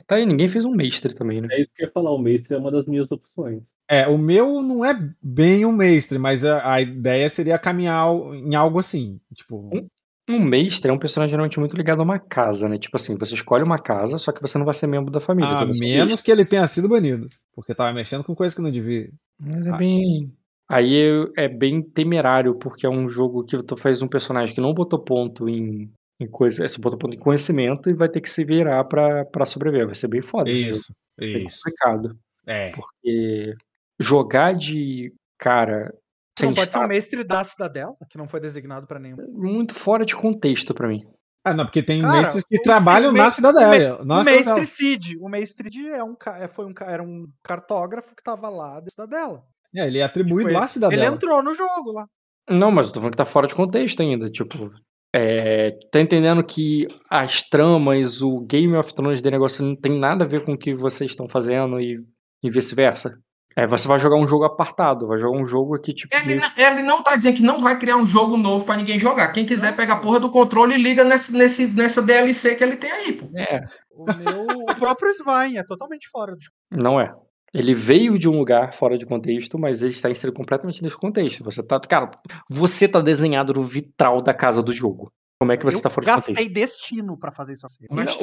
Tá 0.07 0.15
aí, 0.15 0.25
ninguém 0.25 0.47
fez 0.47 0.65
um 0.65 0.71
mestre 0.71 1.13
também, 1.13 1.41
né? 1.41 1.47
É 1.51 1.61
isso 1.61 1.71
que 1.75 1.83
eu 1.83 1.87
ia 1.87 1.91
falar, 1.91 2.11
o 2.11 2.17
mestre 2.17 2.55
é 2.55 2.57
uma 2.57 2.71
das 2.71 2.87
minhas 2.87 3.11
opções. 3.11 3.61
É, 3.89 4.07
o 4.07 4.17
meu 4.17 4.61
não 4.61 4.83
é 4.83 4.97
bem 5.21 5.65
um 5.65 5.71
mestre, 5.71 6.17
mas 6.17 6.43
a, 6.43 6.73
a 6.73 6.81
ideia 6.81 7.29
seria 7.29 7.59
caminhar 7.59 8.07
em 8.33 8.55
algo 8.55 8.79
assim. 8.79 9.19
Tipo. 9.33 9.69
Um, 9.71 9.87
um 10.27 10.43
mestre 10.43 10.89
é 10.89 10.93
um 10.93 10.97
personagem 10.97 11.31
geralmente 11.31 11.59
muito 11.59 11.77
ligado 11.77 11.99
a 11.99 12.03
uma 12.03 12.17
casa, 12.17 12.67
né? 12.67 12.79
Tipo 12.79 12.95
assim, 12.95 13.15
você 13.17 13.35
escolhe 13.35 13.63
uma 13.63 13.77
casa, 13.77 14.17
só 14.17 14.31
que 14.31 14.41
você 14.41 14.57
não 14.57 14.65
vai 14.65 14.73
ser 14.73 14.87
membro 14.87 15.11
da 15.11 15.19
família. 15.19 15.51
A 15.51 15.65
menos 15.65 16.21
que 16.21 16.31
ele 16.31 16.43
tenha 16.43 16.65
sido 16.65 16.89
banido. 16.89 17.29
Porque 17.53 17.75
tava 17.75 17.93
mexendo 17.93 18.23
com 18.23 18.35
coisa 18.35 18.55
que 18.55 18.61
não 18.61 18.71
devia. 18.71 19.09
Mas 19.39 19.67
é 19.67 19.69
ah. 19.69 19.77
bem. 19.77 20.33
Aí 20.67 21.29
é 21.37 21.47
bem 21.47 21.79
temerário, 21.79 22.55
porque 22.55 22.87
é 22.87 22.89
um 22.89 23.07
jogo 23.07 23.43
que 23.43 23.61
tu 23.61 23.77
faz 23.77 24.01
um 24.01 24.07
personagem 24.07 24.55
que 24.55 24.61
não 24.61 24.73
botou 24.73 24.97
ponto 24.97 25.47
em, 25.47 25.91
em 26.19 26.29
coisa, 26.29 26.65
botou 26.79 26.97
ponto 26.97 27.15
em 27.15 27.19
conhecimento 27.19 27.89
e 27.89 27.93
vai 27.93 28.07
ter 28.07 28.21
que 28.21 28.29
se 28.29 28.43
virar 28.43 28.83
pra, 28.85 29.25
pra 29.25 29.45
sobreviver. 29.45 29.87
Vai 29.87 29.95
ser 29.95 30.07
bem 30.07 30.21
foda. 30.21 30.49
Isso, 30.49 30.93
isso. 31.19 31.57
É 31.57 31.71
complicado. 31.71 32.17
É. 32.47 32.71
Porque 32.71 33.55
jogar 33.99 34.55
de 34.55 35.13
cara. 35.37 35.93
Sem 36.37 36.49
não 36.49 36.55
pode 36.55 36.67
estar... 36.67 36.79
ser 36.79 36.85
um 36.85 36.87
mestre 36.89 37.23
da 37.23 37.43
cidadela, 37.43 37.95
que 38.09 38.17
não 38.17 38.27
foi 38.27 38.39
designado 38.39 38.85
para 38.87 38.99
nenhum. 38.99 39.17
Muito 39.31 39.73
fora 39.73 40.05
de 40.05 40.15
contexto 40.15 40.73
para 40.73 40.87
mim. 40.87 41.05
Ah, 41.45 41.53
não, 41.53 41.63
porque 41.63 41.83
tem 41.83 42.01
Cara, 42.01 42.21
mestres 42.21 42.43
que 42.43 42.59
trabalham 42.59 43.11
na 43.11 43.29
cidadela. 43.29 44.01
O, 44.01 44.23
mestre 44.23 44.65
Cid. 44.65 45.17
O 45.21 45.29
mestre 45.29 45.71
Cid 45.71 45.89
é 45.89 46.03
um, 46.03 46.15
é, 46.39 46.47
foi 46.47 46.65
um, 46.65 46.73
era 46.81 47.03
um 47.03 47.27
cartógrafo 47.43 48.15
que 48.15 48.23
tava 48.23 48.49
lá 48.49 48.79
da 48.79 48.89
cidadela. 48.89 49.43
É, 49.75 49.85
ele 49.85 49.99
é 49.99 50.03
atribuído 50.03 50.49
tipo, 50.49 50.59
lá 50.59 50.65
à 50.65 50.67
cidadela. 50.67 51.05
Ele 51.05 51.15
entrou 51.15 51.43
no 51.43 51.53
jogo 51.53 51.91
lá. 51.91 52.07
Não, 52.49 52.71
mas 52.71 52.87
eu 52.87 52.93
tô 52.93 52.99
falando 52.99 53.13
que 53.13 53.17
tá 53.17 53.25
fora 53.25 53.47
de 53.47 53.53
contexto 53.53 54.01
ainda. 54.01 54.29
Tipo, 54.29 54.71
é, 55.17 55.71
tá 55.89 56.01
entendendo 56.01 56.43
que 56.43 56.85
as 57.09 57.41
tramas, 57.41 58.21
o 58.21 58.41
Game 58.41 58.75
of 58.75 58.93
Thrones 58.93 59.21
de 59.21 59.31
negócio 59.31 59.63
não 59.63 59.73
tem 59.73 59.97
nada 59.97 60.25
a 60.25 60.27
ver 60.27 60.43
com 60.43 60.51
o 60.51 60.57
que 60.57 60.73
vocês 60.73 61.11
estão 61.11 61.29
fazendo 61.29 61.79
e, 61.79 61.97
e 62.43 62.49
vice-versa? 62.49 63.17
É, 63.57 63.65
você 63.65 63.87
vai 63.87 63.97
jogar 63.97 64.17
um 64.17 64.27
jogo 64.27 64.43
apartado, 64.43 65.07
vai 65.07 65.17
jogar 65.17 65.39
um 65.39 65.45
jogo 65.45 65.73
aqui, 65.73 65.93
tipo. 65.93 66.13
Ele, 66.13 66.35
não, 66.35 66.49
ele 66.57 66.83
não 66.83 67.01
tá 67.01 67.15
dizendo 67.15 67.37
que 67.37 67.43
não 67.43 67.61
vai 67.61 67.79
criar 67.79 67.95
um 67.95 68.05
jogo 68.05 68.35
novo 68.35 68.65
para 68.65 68.75
ninguém 68.75 68.99
jogar. 68.99 69.31
Quem 69.31 69.45
quiser 69.45 69.73
pega 69.73 69.93
a 69.93 69.99
porra 69.99 70.19
do 70.19 70.29
controle 70.29 70.75
e 70.75 70.81
liga 70.81 71.05
nesse, 71.05 71.31
nesse, 71.31 71.73
nessa 71.73 72.01
DLC 72.01 72.55
que 72.55 72.63
ele 72.65 72.75
tem 72.75 72.91
aí, 72.91 73.13
pô. 73.13 73.29
É. 73.37 73.61
O 73.91 74.03
meu. 74.03 74.65
o 74.69 74.75
próprio 74.75 75.13
Svine 75.13 75.57
é 75.57 75.63
totalmente 75.63 76.09
fora 76.09 76.35
de. 76.35 76.49
Não 76.69 76.99
é. 76.99 77.15
Ele 77.55 77.73
veio 77.73 78.19
de 78.19 78.27
um 78.27 78.37
lugar 78.37 78.73
fora 78.73 78.97
de 78.97 79.05
contexto, 79.05 79.57
mas 79.57 79.81
ele 79.81 79.91
está 79.91 80.09
inserido 80.09 80.35
completamente 80.35 80.83
nesse 80.83 80.97
contexto. 80.97 81.41
Você 81.45 81.63
tá. 81.63 81.79
Cara, 81.79 82.11
você 82.49 82.85
tá 82.85 82.99
desenhado 82.99 83.53
no 83.53 83.63
vitral 83.63 84.21
da 84.21 84.33
casa 84.33 84.61
do 84.61 84.73
jogo. 84.73 85.09
Como 85.39 85.53
é 85.53 85.57
que 85.57 85.63
você 85.63 85.77
eu 85.77 85.81
tá 85.81 85.89
fora 85.89 86.05
de 86.05 86.11
contexto? 86.11 86.29
Eu 86.31 86.35
gastei 86.35 86.53
destino 86.53 87.17
para 87.17 87.31
fazer 87.31 87.53
isso 87.53 87.65
assim. 87.65 87.85
Mas, 87.89 88.17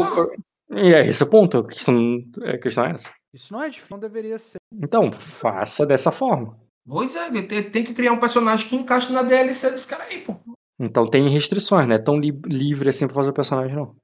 e 0.70 0.93
é 0.93 1.07
esse 1.07 1.22
o 1.22 1.30
ponto. 1.30 1.59
A 1.59 1.66
questão, 1.66 1.97
a 2.45 2.59
questão 2.59 2.85
é 2.85 2.91
essa. 2.91 3.11
Isso 3.33 3.55
não 3.55 3.62
é 3.62 3.70
difícil, 3.70 3.89
não 3.91 3.99
deveria 3.99 4.39
ser. 4.39 4.59
Então, 4.70 5.11
faça 5.11 5.87
dessa 5.87 6.11
forma. 6.11 6.59
Pois 6.87 7.16
é, 7.16 7.30
tem 7.62 7.85
que 7.85 7.95
criar 7.95 8.12
um 8.12 8.20
personagem 8.20 8.68
que 8.68 8.76
encaixe 8.76 9.11
na 9.12 9.22
DLC 9.22 9.70
dos 9.70 9.87
caras 9.87 10.09
aí, 10.09 10.18
pô. 10.18 10.37
Então 10.78 11.09
tem 11.09 11.26
restrições, 11.30 11.87
não 11.87 11.95
é 11.95 11.99
tão 11.99 12.18
li 12.18 12.39
livre 12.45 12.89
assim 12.91 13.07
pra 13.07 13.14
fazer 13.14 13.30
o 13.30 13.35
personagem, 13.35 13.76
não. 13.76 13.95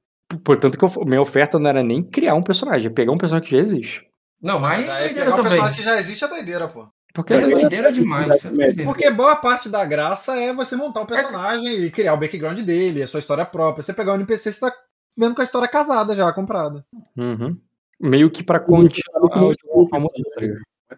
Portanto, 0.43 0.77
que 0.77 0.83
eu, 0.83 1.05
minha 1.05 1.21
oferta 1.21 1.59
não 1.59 1.69
era 1.69 1.83
nem 1.83 2.01
criar 2.01 2.35
um 2.35 2.41
personagem, 2.41 2.89
é 2.89 2.93
pegar 2.93 3.11
um 3.11 3.17
personagem 3.17 3.47
que 3.47 3.55
já 3.55 3.61
existe. 3.61 4.08
Não, 4.41 4.59
mas, 4.59 4.85
mas 4.85 4.89
aí 4.89 5.13
pegar 5.13 5.35
um 5.35 5.43
personagem 5.43 5.75
que 5.75 5.83
já 5.83 5.97
existe 5.97 6.23
é 6.23 6.27
doideira, 6.27 6.67
pô. 6.67 6.87
Porque 7.13 7.33
é 7.33 7.41
doideira 7.41 7.91
demais. 7.91 8.45
É 8.45 8.83
Porque 8.83 9.09
boa 9.09 9.35
parte 9.35 9.67
da 9.67 9.83
graça 9.83 10.35
é 10.37 10.53
você 10.53 10.75
montar 10.75 11.01
o 11.01 11.03
um 11.03 11.07
personagem 11.07 11.67
é... 11.67 11.73
e 11.73 11.91
criar 11.91 12.13
o 12.13 12.17
background 12.17 12.59
dele, 12.59 13.03
a 13.03 13.07
sua 13.07 13.19
história 13.19 13.45
própria. 13.45 13.83
Você 13.83 13.93
pegar 13.93 14.13
um 14.13 14.15
NPC, 14.15 14.53
você 14.53 14.59
tá 14.59 14.73
vendo 15.17 15.35
com 15.35 15.41
a 15.41 15.43
história 15.43 15.67
casada 15.67 16.15
já, 16.15 16.31
comprada. 16.31 16.85
Uhum. 17.17 17.57
Meio 17.99 18.29
que 18.29 18.43
pra 18.43 18.59
continuar 18.59 19.53
de 19.55 19.67
alguma 19.67 19.89
forma, 19.89 20.09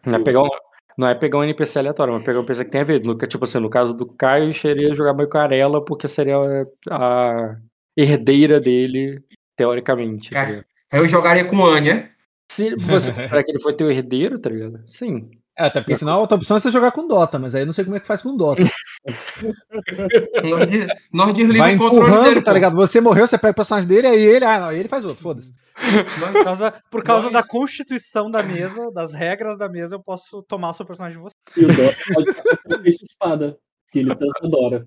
tá 0.03 0.15
é 0.15 0.19
pegar 0.19 0.43
um, 0.43 0.49
não 0.97 1.07
é 1.07 1.15
pegar 1.15 1.39
um 1.39 1.43
NPC 1.43 1.79
aleatório, 1.79 2.13
mas 2.13 2.23
pegar 2.23 2.39
um 2.39 2.41
NPC 2.41 2.65
que 2.65 2.71
tem 2.71 2.81
a 2.81 2.85
ver. 2.85 3.03
No, 3.03 3.17
tipo 3.17 3.43
assim, 3.43 3.59
no 3.59 3.69
caso 3.69 3.93
do 3.93 4.05
Caio, 4.05 4.53
seria 4.53 4.93
jogar 4.93 5.15
Arela 5.39 5.83
porque 5.83 6.07
seria 6.07 6.35
a 6.89 7.55
herdeira 7.97 8.59
dele, 8.59 9.23
teoricamente. 9.55 10.29
É, 10.35 10.63
eu 10.91 11.07
jogaria 11.07 11.45
com 11.45 11.65
a 11.65 11.69
Anya. 11.69 12.10
Se 12.51 12.75
você 12.75 13.13
para 13.29 13.41
que 13.45 13.51
ele 13.51 13.61
foi 13.61 13.71
teu 13.71 13.89
herdeiro, 13.89 14.37
tá 14.37 14.49
ligado? 14.49 14.83
Sim. 14.85 15.31
É, 15.57 15.67
até 15.67 15.79
porque 15.79 15.95
senão 15.95 16.11
a 16.13 16.19
outra 16.19 16.35
opção 16.35 16.57
é 16.57 16.59
você 16.59 16.69
jogar 16.69 16.91
com 16.91 17.07
Dota, 17.07 17.39
mas 17.39 17.55
aí 17.55 17.61
eu 17.61 17.65
não 17.65 17.71
sei 17.71 17.85
como 17.85 17.95
é 17.95 17.99
que 18.01 18.07
faz 18.07 18.21
com 18.21 18.35
Dota. 18.35 18.61
nós, 21.13 21.33
desligamos 21.33 21.57
Vai 21.57 21.75
o 21.75 21.79
controle 21.79 22.23
dele, 22.23 22.41
tá 22.41 22.51
ligado? 22.51 22.75
Você 22.75 22.99
morreu, 22.99 23.25
você 23.25 23.37
pega 23.37 23.53
o 23.53 23.55
personagem 23.55 23.87
dele, 23.87 24.07
aí 24.07 24.21
ele, 24.21 24.43
ah, 24.43 24.59
não, 24.59 24.69
ele 24.71 24.89
faz 24.89 25.05
outro, 25.05 25.23
foda-se. 25.23 25.53
Por 26.33 26.43
causa, 26.43 26.73
por 26.91 27.01
causa 27.03 27.31
da 27.31 27.41
constituição 27.41 28.29
da 28.29 28.43
mesa, 28.43 28.91
das 28.91 29.13
regras 29.13 29.57
da 29.57 29.69
mesa, 29.69 29.95
eu 29.95 30.03
posso 30.03 30.43
tomar 30.43 30.71
o 30.71 30.73
seu 30.73 30.85
personagem 30.85 31.17
de 31.17 31.23
você. 31.23 31.61
E 31.61 31.63
o 31.63 31.67
Dota 31.67 31.95
pode 32.13 32.33
fazer 32.33 32.97
espada, 33.01 33.57
que 33.91 33.99
ele 33.99 34.13
tanto 34.13 34.45
adora. 34.45 34.85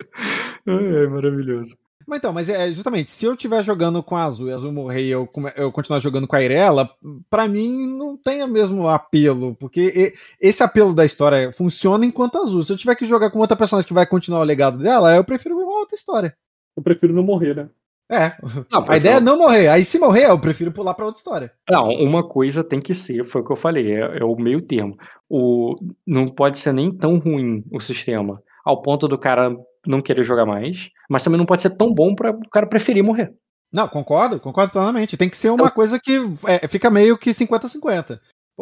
É, 0.66 1.06
maravilhoso. 1.06 1.76
Mas 2.06 2.18
então, 2.18 2.32
mas 2.32 2.48
é 2.48 2.70
justamente, 2.70 3.10
se 3.10 3.24
eu 3.24 3.32
estiver 3.32 3.62
jogando 3.64 4.02
com 4.02 4.16
a 4.16 4.24
Azul 4.24 4.48
e 4.48 4.52
a 4.52 4.54
Azul 4.56 4.72
morrer 4.72 5.02
e 5.02 5.10
eu, 5.10 5.28
eu 5.56 5.72
continuar 5.72 5.98
jogando 6.00 6.26
com 6.26 6.36
a 6.36 6.42
Irela, 6.42 6.90
para 7.30 7.48
mim 7.48 7.86
não 7.86 8.16
tem 8.16 8.42
o 8.42 8.48
mesmo 8.48 8.88
apelo, 8.88 9.54
porque 9.56 10.14
esse 10.40 10.62
apelo 10.62 10.94
da 10.94 11.04
história 11.04 11.52
funciona 11.52 12.04
enquanto 12.04 12.38
Azul. 12.38 12.62
Se 12.62 12.72
eu 12.72 12.76
tiver 12.76 12.94
que 12.94 13.06
jogar 13.06 13.30
com 13.30 13.38
outra 13.38 13.56
personagem 13.56 13.88
que 13.88 13.94
vai 13.94 14.06
continuar 14.06 14.40
o 14.40 14.44
legado 14.44 14.78
dela, 14.78 15.14
eu 15.14 15.24
prefiro 15.24 15.56
uma 15.56 15.78
outra 15.78 15.94
história. 15.94 16.36
Eu 16.76 16.82
prefiro 16.82 17.12
não 17.12 17.22
morrer, 17.22 17.54
né? 17.54 17.68
É. 18.10 18.32
Não, 18.70 18.84
a 18.86 18.96
ideia 18.96 19.16
é 19.16 19.20
não 19.20 19.38
morrer. 19.38 19.68
Aí 19.68 19.84
se 19.84 19.98
morrer, 19.98 20.26
eu 20.28 20.38
prefiro 20.38 20.70
pular 20.70 20.94
para 20.94 21.06
outra 21.06 21.18
história. 21.18 21.52
Não, 21.68 21.88
uma 21.88 22.26
coisa 22.26 22.62
tem 22.62 22.80
que 22.80 22.94
ser, 22.94 23.24
foi 23.24 23.40
o 23.40 23.44
que 23.44 23.52
eu 23.52 23.56
falei, 23.56 23.92
é, 23.92 24.18
é 24.18 24.24
o 24.24 24.36
meio 24.36 24.60
termo. 24.60 24.96
O, 25.28 25.74
não 26.06 26.28
pode 26.28 26.58
ser 26.58 26.72
nem 26.72 26.94
tão 26.94 27.16
ruim 27.16 27.64
o 27.72 27.80
sistema, 27.80 28.42
ao 28.64 28.82
ponto 28.82 29.08
do 29.08 29.16
cara 29.16 29.56
não 29.86 30.00
querer 30.00 30.24
jogar 30.24 30.46
mais, 30.46 30.90
mas 31.08 31.22
também 31.22 31.38
não 31.38 31.46
pode 31.46 31.62
ser 31.62 31.70
tão 31.70 31.92
bom 31.92 32.14
para 32.14 32.30
o 32.30 32.48
cara 32.50 32.66
preferir 32.66 33.02
morrer. 33.02 33.34
Não, 33.72 33.88
concordo, 33.88 34.38
concordo 34.38 34.72
plenamente. 34.72 35.16
Tem 35.16 35.28
que 35.28 35.36
ser 35.36 35.50
uma 35.50 35.64
então, 35.64 35.74
coisa 35.74 35.98
que 35.98 36.20
é, 36.46 36.68
fica 36.68 36.90
meio 36.90 37.18
que 37.18 37.30
50-50. 37.30 38.20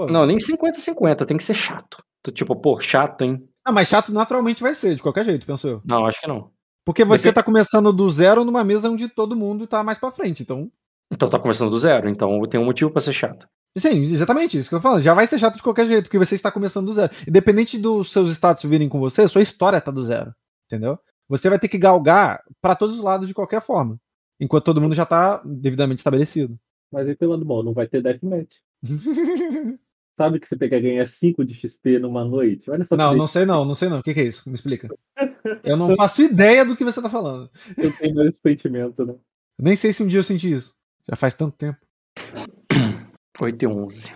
Não, 0.08 0.24
nem 0.24 0.38
50-50, 0.38 1.26
tem 1.26 1.36
que 1.36 1.44
ser 1.44 1.54
chato. 1.54 1.98
Tipo, 2.32 2.56
pô, 2.56 2.80
chato, 2.80 3.22
hein? 3.22 3.46
Ah, 3.64 3.72
mas 3.72 3.88
chato 3.88 4.12
naturalmente 4.12 4.62
vai 4.62 4.74
ser, 4.74 4.94
de 4.94 5.02
qualquer 5.02 5.24
jeito, 5.24 5.46
penso 5.46 5.68
eu. 5.68 5.82
Não, 5.84 6.06
acho 6.06 6.20
que 6.20 6.26
não. 6.26 6.50
Porque 6.84 7.04
você 7.04 7.24
Depende... 7.24 7.34
tá 7.34 7.42
começando 7.42 7.92
do 7.92 8.10
zero 8.10 8.44
numa 8.44 8.64
mesa 8.64 8.88
onde 8.88 9.08
todo 9.08 9.36
mundo 9.36 9.66
tá 9.66 9.82
mais 9.82 9.98
pra 9.98 10.10
frente, 10.10 10.42
então. 10.42 10.70
Então 11.12 11.28
tá 11.28 11.38
começando 11.38 11.70
do 11.70 11.78
zero, 11.78 12.08
então 12.08 12.40
tem 12.48 12.58
um 12.58 12.64
motivo 12.64 12.90
para 12.90 13.02
ser 13.02 13.12
chato. 13.12 13.46
Sim, 13.76 14.02
exatamente 14.04 14.58
isso 14.58 14.68
que 14.68 14.74
eu 14.74 14.78
tô 14.78 14.82
falando. 14.82 15.02
Já 15.02 15.14
vai 15.14 15.26
ser 15.26 15.38
chato 15.38 15.56
de 15.56 15.62
qualquer 15.62 15.86
jeito, 15.86 16.04
porque 16.04 16.18
você 16.18 16.34
está 16.34 16.50
começando 16.50 16.86
do 16.86 16.94
zero. 16.94 17.12
Independente 17.26 17.78
dos 17.78 18.10
seus 18.10 18.30
status 18.30 18.64
virem 18.64 18.88
com 18.88 18.98
você, 18.98 19.28
sua 19.28 19.42
história 19.42 19.80
tá 19.80 19.90
do 19.90 20.04
zero. 20.04 20.34
Entendeu? 20.66 20.98
Você 21.32 21.48
vai 21.48 21.58
ter 21.58 21.68
que 21.68 21.78
galgar 21.78 22.44
para 22.60 22.76
todos 22.76 22.98
os 22.98 23.02
lados 23.02 23.26
de 23.26 23.32
qualquer 23.32 23.62
forma. 23.62 23.98
Enquanto 24.38 24.66
todo 24.66 24.82
mundo 24.82 24.94
já 24.94 25.06
tá 25.06 25.40
devidamente 25.42 26.00
estabelecido. 26.00 26.58
Mas 26.92 27.08
e 27.08 27.14
pelo 27.14 27.32
lado 27.32 27.44
bom, 27.44 27.62
não 27.62 27.72
vai 27.72 27.86
ter 27.86 28.02
deathmatch. 28.02 28.56
Sabe 30.14 30.38
que 30.38 30.46
você 30.46 30.54
pega 30.54 30.78
ganhar 30.78 31.06
5 31.06 31.42
de 31.42 31.54
XP 31.54 31.98
numa 31.98 32.22
noite? 32.22 32.70
Olha 32.70 32.84
só 32.84 32.94
não, 32.98 33.16
não 33.16 33.26
sei 33.26 33.46
não, 33.46 33.64
não 33.64 33.74
sei 33.74 33.88
não. 33.88 34.00
O 34.00 34.02
que, 34.02 34.12
que 34.12 34.20
é 34.20 34.24
isso? 34.24 34.46
Me 34.46 34.54
explica. 34.54 34.94
Eu 35.64 35.74
não 35.74 35.96
faço 35.96 36.20
ideia 36.20 36.66
do 36.66 36.76
que 36.76 36.84
você 36.84 37.00
tá 37.00 37.08
falando. 37.08 37.48
Eu 37.78 37.96
tenho 37.96 38.28
esse 38.28 38.38
sentimento, 38.40 39.06
né? 39.06 39.14
Nem 39.58 39.74
sei 39.74 39.90
se 39.90 40.02
um 40.02 40.06
dia 40.06 40.18
eu 40.18 40.24
senti 40.24 40.52
isso. 40.52 40.74
Já 41.08 41.16
faz 41.16 41.34
tanto 41.34 41.56
tempo. 41.56 41.78
8 43.40 43.62
e 43.62 43.66
11. 43.66 44.12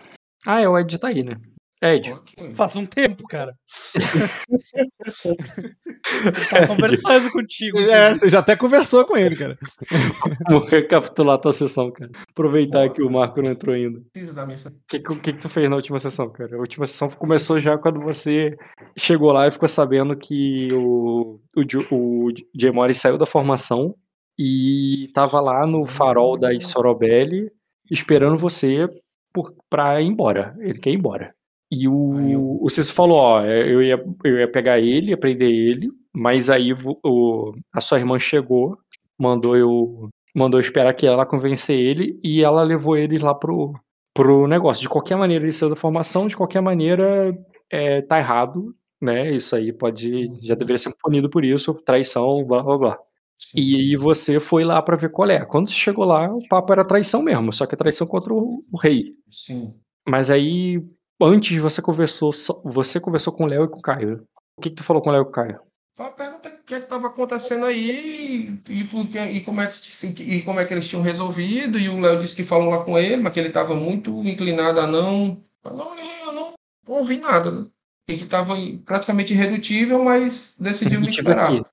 Ah, 0.47 0.61
é, 0.61 0.69
o 0.69 0.79
Ed 0.79 0.99
tá 0.99 1.09
aí, 1.09 1.25
né? 1.25 1.37
Ed. 1.83 2.11
Faz 2.55 2.75
um 2.75 2.87
tempo, 2.87 3.25
cara. 3.29 3.55
tá 6.51 6.67
conversando 6.69 7.31
contigo. 7.31 7.79
É, 7.79 8.15
você 8.15 8.31
já 8.31 8.39
até 8.39 8.57
conversou 8.57 9.05
com 9.05 9.15
ele, 9.15 9.37
cara. 9.37 9.59
Vou 10.49 10.61
recapitular 10.61 11.35
a 11.35 11.39
tua 11.39 11.53
sessão, 11.53 11.91
cara. 11.91 12.11
Aproveitar 12.31 12.89
que 12.89 13.03
o 13.03 13.11
Marco 13.11 13.43
não 13.43 13.51
entrou 13.51 13.75
ainda. 13.75 14.01
Preciso 14.11 14.35
da 14.35 14.47
minha 14.47 14.57
O 14.57 14.73
que, 14.89 15.01
que, 15.01 15.17
que, 15.17 15.33
tu 15.35 15.51
fez 15.51 15.69
na 15.69 15.77
última 15.77 15.99
sessão, 15.99 16.31
cara? 16.31 16.57
A 16.57 16.61
última 16.61 16.87
sessão 16.87 17.11
começou 17.11 17.61
já 17.61 17.77
quando 17.77 18.01
você 18.01 18.57
chegou 18.97 19.31
lá 19.31 19.47
e 19.47 19.51
ficou 19.51 19.69
sabendo 19.69 20.17
que 20.17 20.73
o, 20.73 21.39
o, 21.55 21.63
o 21.91 22.33
Morris 22.73 22.99
saiu 22.99 23.19
da 23.19 23.27
formação 23.27 23.95
e 24.39 25.11
tava 25.13 25.43
lá 25.43 25.67
no 25.67 25.85
farol 25.85 26.39
da 26.39 26.55
Isorobelli 26.55 27.51
esperando 27.91 28.37
você 28.37 28.89
por, 29.33 29.55
pra 29.69 30.01
ir 30.01 30.07
embora. 30.07 30.55
Ele 30.59 30.79
quer 30.79 30.91
ir 30.91 30.97
embora. 30.97 31.36
E 31.79 31.89
o, 31.89 32.59
o 32.63 32.71
Cício 32.71 32.95
falou, 32.95 33.19
ó, 33.19 33.43
é, 33.43 33.71
eu 33.71 33.83
ia, 33.83 34.03
eu 34.25 34.39
ia 34.39 34.51
pegar 34.51 34.79
ele, 34.79 35.11
ia 35.11 35.17
prender 35.17 35.51
ele, 35.51 35.91
mas 36.15 36.49
aí 36.49 36.73
o, 37.05 37.55
a 37.73 37.81
sua 37.81 37.99
irmã 37.99 38.19
chegou, 38.19 38.79
mandou 39.19 39.57
eu 39.57 40.09
mandou 40.35 40.59
eu 40.59 40.63
esperar 40.63 40.93
que 40.95 41.07
ela 41.07 41.25
convencer 41.25 41.79
ele 41.79 42.21
e 42.23 42.43
ela 42.43 42.63
levou 42.63 42.97
ele 42.97 43.19
lá 43.19 43.35
pro, 43.35 43.73
pro 44.15 44.47
negócio. 44.47 44.83
De 44.83 44.89
qualquer 44.89 45.17
maneira 45.17 45.45
ele 45.45 45.53
saiu 45.53 45.71
da 45.71 45.77
formação, 45.77 46.27
de 46.27 46.37
qualquer 46.37 46.61
maneira 46.61 47.35
é, 47.71 48.03
tá 48.03 48.19
errado, 48.19 48.75
né? 49.01 49.31
Isso 49.31 49.57
aí 49.57 49.73
pode 49.73 50.31
já 50.43 50.55
deveria 50.55 50.79
ser 50.79 50.95
punido 51.03 51.31
por 51.31 51.45
isso, 51.45 51.75
traição, 51.75 52.45
blá 52.45 52.63
blá 52.63 52.79
blá. 52.79 52.99
Sim. 53.39 53.59
E 53.59 53.77
aí 53.77 53.97
você 53.97 54.41
foi 54.41 54.65
lá 54.65 54.81
para 54.83 54.97
ver 54.97 55.11
qual 55.11 55.29
é. 55.31 55.45
Quando 55.45 55.69
você 55.69 55.75
chegou 55.75 56.05
lá, 56.05 56.33
o 56.33 56.39
papo 56.49 56.73
era 56.73 56.87
traição 56.87 57.23
mesmo, 57.23 57.53
só 57.53 57.67
que 57.67 57.75
é 57.75 57.79
traição 57.79 58.07
contra 58.07 58.33
o, 58.33 58.61
o 58.73 58.79
rei. 58.79 59.15
Sim. 59.31 59.75
Mas 60.07 60.31
aí 60.31 60.81
Antes 61.21 61.57
você 61.61 61.81
conversou, 61.81 62.31
você 62.65 63.01
conversou 63.01 63.33
com 63.33 63.45
o 63.45 63.47
Léo 63.47 63.65
e 63.65 63.69
com 63.69 63.79
o 63.79 63.83
Caio. 63.83 64.27
O 64.57 64.61
que, 64.61 64.71
que 64.71 64.77
tu 64.77 64.85
falou 64.85 65.03
com 65.03 65.11
o 65.11 65.13
Léo 65.13 65.23
e 65.23 65.25
com 65.25 65.31
o 65.31 65.35
Caio? 65.35 65.61
Foi 65.97 66.11
pergunta 66.11 66.51
o 66.51 66.65
que 66.65 66.75
estava 66.75 67.07
acontecendo 67.07 67.65
aí 67.65 68.61
e, 68.69 68.73
e, 68.73 69.37
e, 69.39 69.41
como 69.41 69.63
é 69.63 69.67
que, 69.67 70.23
e 70.23 70.43
como 70.43 70.61
é 70.61 70.65
que 70.67 70.75
eles 70.75 70.87
tinham 70.87 71.03
resolvido. 71.03 71.79
E 71.79 71.89
o 71.89 71.99
Léo 71.99 72.21
disse 72.21 72.37
que 72.37 72.45
falou 72.45 72.69
lá 72.69 72.85
com 72.85 72.99
ele, 72.99 73.17
mas 73.17 73.33
que 73.33 73.41
ele 73.41 73.49
estava 73.49 73.75
muito 73.75 74.11
inclinado 74.25 74.79
a 74.79 74.87
não. 74.87 75.41
não 75.65 75.97
eu 76.27 76.33
não 76.33 76.55
ouvi 76.87 77.19
nada. 77.19 77.51
Né? 77.51 77.67
E 78.09 78.19
que 78.19 78.25
estava 78.25 78.55
praticamente 78.85 79.33
irredutível, 79.33 80.05
mas 80.05 80.55
decidiu 80.61 81.01
me 81.01 81.09
esperar. 81.09 81.47
Aqui. 81.47 81.65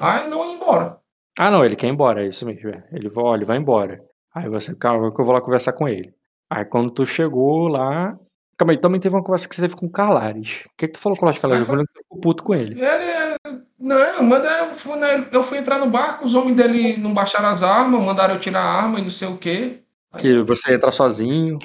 Ah, 0.00 0.26
não 0.26 0.50
ir 0.50 0.56
embora. 0.56 0.98
Ah, 1.38 1.50
não, 1.50 1.64
ele 1.64 1.76
quer 1.76 1.86
ir 1.86 1.90
embora, 1.90 2.24
é 2.24 2.28
isso 2.28 2.44
mesmo. 2.44 2.70
É. 2.70 2.88
Ele, 2.92 3.08
vai, 3.08 3.34
ele 3.34 3.44
vai 3.44 3.56
embora. 3.56 4.04
Aí 4.34 4.48
você, 4.48 4.74
calma, 4.74 5.14
que 5.14 5.20
eu 5.20 5.24
vou 5.24 5.32
lá 5.32 5.40
conversar 5.40 5.74
com 5.74 5.88
ele. 5.88 6.12
Aí 6.50 6.64
quando 6.64 6.90
tu 6.90 7.06
chegou 7.06 7.68
lá, 7.68 8.18
Calma 8.60 8.74
aí, 8.74 8.78
também 8.78 9.00
teve 9.00 9.16
uma 9.16 9.24
conversa 9.24 9.48
que 9.48 9.54
você 9.54 9.62
teve 9.62 9.74
com 9.74 9.86
o 9.86 9.90
Calares. 9.90 10.64
O 10.66 10.76
que, 10.76 10.86
que 10.86 10.92
tu 10.92 10.98
falou 10.98 11.16
com 11.16 11.26
o 11.26 11.40
Calares? 11.40 11.66
Eu 11.66 11.82
ficou 11.96 12.20
puto 12.20 12.44
com 12.44 12.54
ele. 12.54 12.78
Ele, 12.78 13.62
não, 13.78 14.22
manda, 14.22 14.50
eu, 14.50 14.74
fui, 14.74 14.98
né, 14.98 15.26
eu 15.32 15.42
fui 15.42 15.56
entrar 15.56 15.78
no 15.78 15.88
barco, 15.88 16.26
os 16.26 16.34
homens 16.34 16.58
dele 16.58 16.98
não 16.98 17.14
baixaram 17.14 17.48
as 17.48 17.62
armas, 17.62 18.04
mandaram 18.04 18.34
eu 18.34 18.40
tirar 18.40 18.60
a 18.60 18.82
arma 18.82 19.00
e 19.00 19.02
não 19.02 19.10
sei 19.10 19.28
o 19.28 19.38
quê. 19.38 19.82
Que 20.18 20.42
você 20.42 20.74
entra 20.74 20.90
sozinho. 20.90 21.58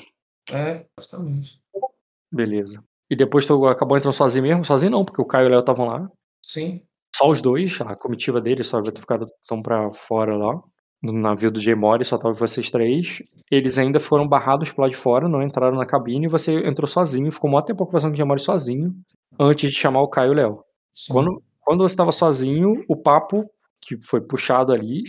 É, 0.49 0.85
basicamente. 0.97 1.59
Beleza. 2.31 2.81
E 3.09 3.15
depois 3.17 3.45
tu 3.45 3.67
acabou 3.67 3.97
entrando 3.97 4.13
sozinho 4.13 4.43
mesmo? 4.43 4.63
Sozinho 4.63 4.93
não, 4.93 5.03
porque 5.03 5.21
o 5.21 5.25
Caio 5.25 5.43
e 5.43 5.47
o 5.47 5.51
Léo 5.51 5.59
estavam 5.59 5.87
lá. 5.87 6.09
Sim. 6.41 6.81
Só 7.13 7.29
os 7.29 7.41
dois, 7.41 7.81
a 7.81 7.93
comitiva 7.97 8.39
dele 8.39 8.63
só 8.63 8.81
vai 8.81 8.93
ter 8.93 9.01
ficado 9.01 9.25
tão 9.45 9.61
pra 9.61 9.91
fora 9.91 10.37
lá 10.37 10.63
no 11.01 11.13
navio 11.13 11.51
do 11.51 11.77
Mori, 11.77 12.03
só 12.03 12.17
tava 12.17 12.33
vocês 12.33 12.71
três. 12.71 13.21
Eles 13.51 13.77
ainda 13.77 13.99
foram 13.99 14.27
barrados 14.27 14.71
pro 14.71 14.81
lado 14.81 14.91
de 14.91 14.97
fora, 14.97 15.27
não 15.27 15.41
entraram 15.41 15.77
na 15.77 15.85
cabine, 15.85 16.25
e 16.25 16.29
você 16.29 16.67
entrou 16.67 16.87
sozinho, 16.87 17.31
ficou 17.31 17.49
mó 17.49 17.61
tempo 17.61 17.85
conversando 17.85 18.15
com 18.15 18.23
o 18.23 18.27
Mori 18.27 18.41
sozinho, 18.41 18.93
antes 19.39 19.71
de 19.71 19.77
chamar 19.77 20.01
o 20.01 20.09
Caio 20.09 20.29
e 20.29 20.31
o 20.31 20.33
Léo. 20.33 20.63
Quando, 21.09 21.41
quando 21.61 21.81
você 21.81 21.93
estava 21.93 22.11
sozinho, 22.11 22.83
o 22.87 22.95
papo 22.95 23.45
que 23.81 23.97
foi 24.01 24.19
puxado 24.19 24.71
ali 24.71 25.03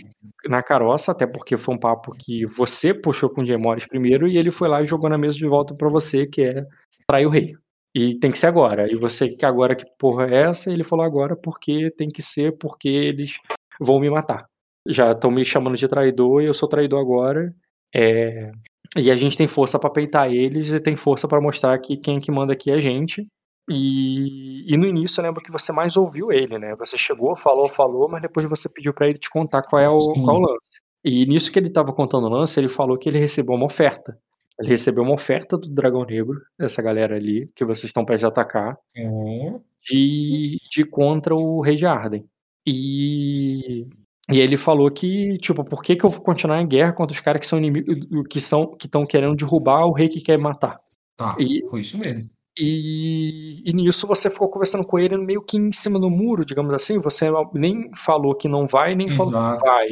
na 0.45 0.61
caroça, 0.61 1.11
até 1.11 1.25
porque 1.25 1.57
foi 1.57 1.73
um 1.73 1.79
papo 1.79 2.11
que 2.11 2.45
você 2.45 2.93
puxou 2.93 3.29
com 3.29 3.41
o 3.41 3.59
Morris 3.59 3.87
primeiro, 3.87 4.27
e 4.27 4.37
ele 4.37 4.51
foi 4.51 4.67
lá 4.67 4.81
e 4.81 4.85
jogou 4.85 5.09
na 5.09 5.17
mesa 5.17 5.37
de 5.37 5.47
volta 5.47 5.73
para 5.75 5.89
você, 5.89 6.27
que 6.27 6.43
é 6.43 6.63
trair 7.07 7.25
o 7.25 7.29
rei. 7.29 7.53
E 7.95 8.19
tem 8.19 8.29
que 8.29 8.37
ser 8.37 8.47
agora. 8.47 8.85
E 8.91 8.95
você 8.95 9.29
que 9.29 9.45
agora 9.45 9.75
que 9.75 9.85
porra 9.97 10.27
é 10.27 10.43
essa? 10.49 10.71
Ele 10.71 10.83
falou 10.83 11.03
agora 11.03 11.35
porque 11.35 11.89
tem 11.97 12.09
que 12.09 12.21
ser 12.21 12.55
porque 12.59 12.87
eles 12.87 13.39
vão 13.79 13.99
me 13.99 14.09
matar 14.09 14.45
já 14.87 15.11
estão 15.11 15.31
me 15.31 15.43
chamando 15.45 15.75
de 15.75 15.87
traidor 15.87 16.41
e 16.41 16.45
eu 16.45 16.53
sou 16.53 16.67
traidor 16.67 16.99
agora. 16.99 17.53
É, 17.95 18.51
e 18.95 19.11
a 19.11 19.15
gente 19.15 19.37
tem 19.37 19.47
força 19.47 19.79
para 19.79 19.89
peitar 19.89 20.31
eles 20.31 20.71
e 20.71 20.79
tem 20.79 20.95
força 20.95 21.27
para 21.27 21.41
mostrar 21.41 21.77
que 21.79 21.97
quem 21.97 22.19
que 22.19 22.31
manda 22.31 22.53
aqui 22.53 22.71
é 22.71 22.75
a 22.75 22.81
gente. 22.81 23.27
E, 23.69 24.73
e 24.73 24.77
no 24.77 24.85
início 24.85 25.19
eu 25.19 25.25
lembro 25.25 25.43
que 25.43 25.51
você 25.51 25.73
mais 25.73 25.97
ouviu 25.97 26.31
ele, 26.31 26.57
né? 26.57 26.73
Você 26.77 26.97
chegou, 26.97 27.35
falou, 27.35 27.67
falou, 27.67 28.07
mas 28.09 28.21
depois 28.21 28.49
você 28.49 28.69
pediu 28.69 28.93
para 28.93 29.07
ele 29.09 29.17
te 29.17 29.29
contar 29.29 29.61
qual 29.63 29.81
é 29.81 29.89
o, 29.89 29.97
qual 30.23 30.37
é 30.37 30.39
o 30.39 30.41
lance. 30.41 30.69
E 31.03 31.25
nisso 31.25 31.51
que 31.51 31.59
ele 31.59 31.67
estava 31.67 31.91
contando 31.93 32.27
o 32.27 32.29
lance, 32.29 32.59
ele 32.59 32.69
falou 32.69 32.97
que 32.97 33.09
ele 33.09 33.19
recebeu 33.19 33.55
uma 33.55 33.65
oferta. 33.65 34.17
Ele 34.59 34.69
recebeu 34.69 35.03
uma 35.03 35.13
oferta 35.13 35.57
do 35.57 35.69
Dragão 35.69 36.03
Negro, 36.03 36.41
dessa 36.57 36.81
galera 36.81 37.15
ali, 37.15 37.47
que 37.55 37.63
vocês 37.63 37.85
estão 37.85 38.03
prestes 38.03 38.25
a 38.25 38.29
atacar, 38.29 38.75
uhum. 38.97 39.61
de, 39.83 40.57
de 40.71 40.83
contra 40.83 41.35
o 41.35 41.61
Rei 41.61 41.75
de 41.75 41.85
Arden. 41.85 42.25
E 42.65 43.85
e 44.29 44.39
ele 44.39 44.57
falou 44.57 44.91
que, 44.91 45.37
tipo, 45.37 45.63
por 45.63 45.81
que, 45.81 45.95
que 45.95 46.05
eu 46.05 46.09
vou 46.09 46.21
continuar 46.21 46.61
em 46.61 46.67
guerra 46.67 46.93
contra 46.93 47.13
os 47.13 47.21
caras 47.21 47.39
que 47.39 47.47
são 47.47 47.59
inimigos, 47.59 47.95
que 48.29 48.41
são 48.41 48.75
que 48.75 48.85
estão 48.85 49.05
querendo 49.05 49.35
derrubar 49.35 49.85
o 49.85 49.93
rei 49.93 50.09
que 50.09 50.19
quer 50.19 50.37
matar? 50.37 50.79
Tá, 51.15 51.35
e, 51.39 51.65
foi 51.69 51.81
isso 51.81 51.97
mesmo. 51.97 52.29
E, 52.59 53.61
e 53.65 53.73
nisso 53.73 54.05
você 54.05 54.29
ficou 54.29 54.49
conversando 54.49 54.85
com 54.85 54.99
ele 54.99 55.17
meio 55.17 55.41
que 55.41 55.57
em 55.57 55.71
cima 55.71 55.99
do 55.99 56.09
muro, 56.09 56.43
digamos 56.43 56.73
assim. 56.73 56.99
Você 56.99 57.27
nem 57.53 57.89
falou 57.95 58.35
que 58.35 58.47
não 58.47 58.67
vai, 58.67 58.95
nem 58.95 59.07
Exato. 59.07 59.31
falou 59.31 59.57
que 59.57 59.65
vai. 59.65 59.87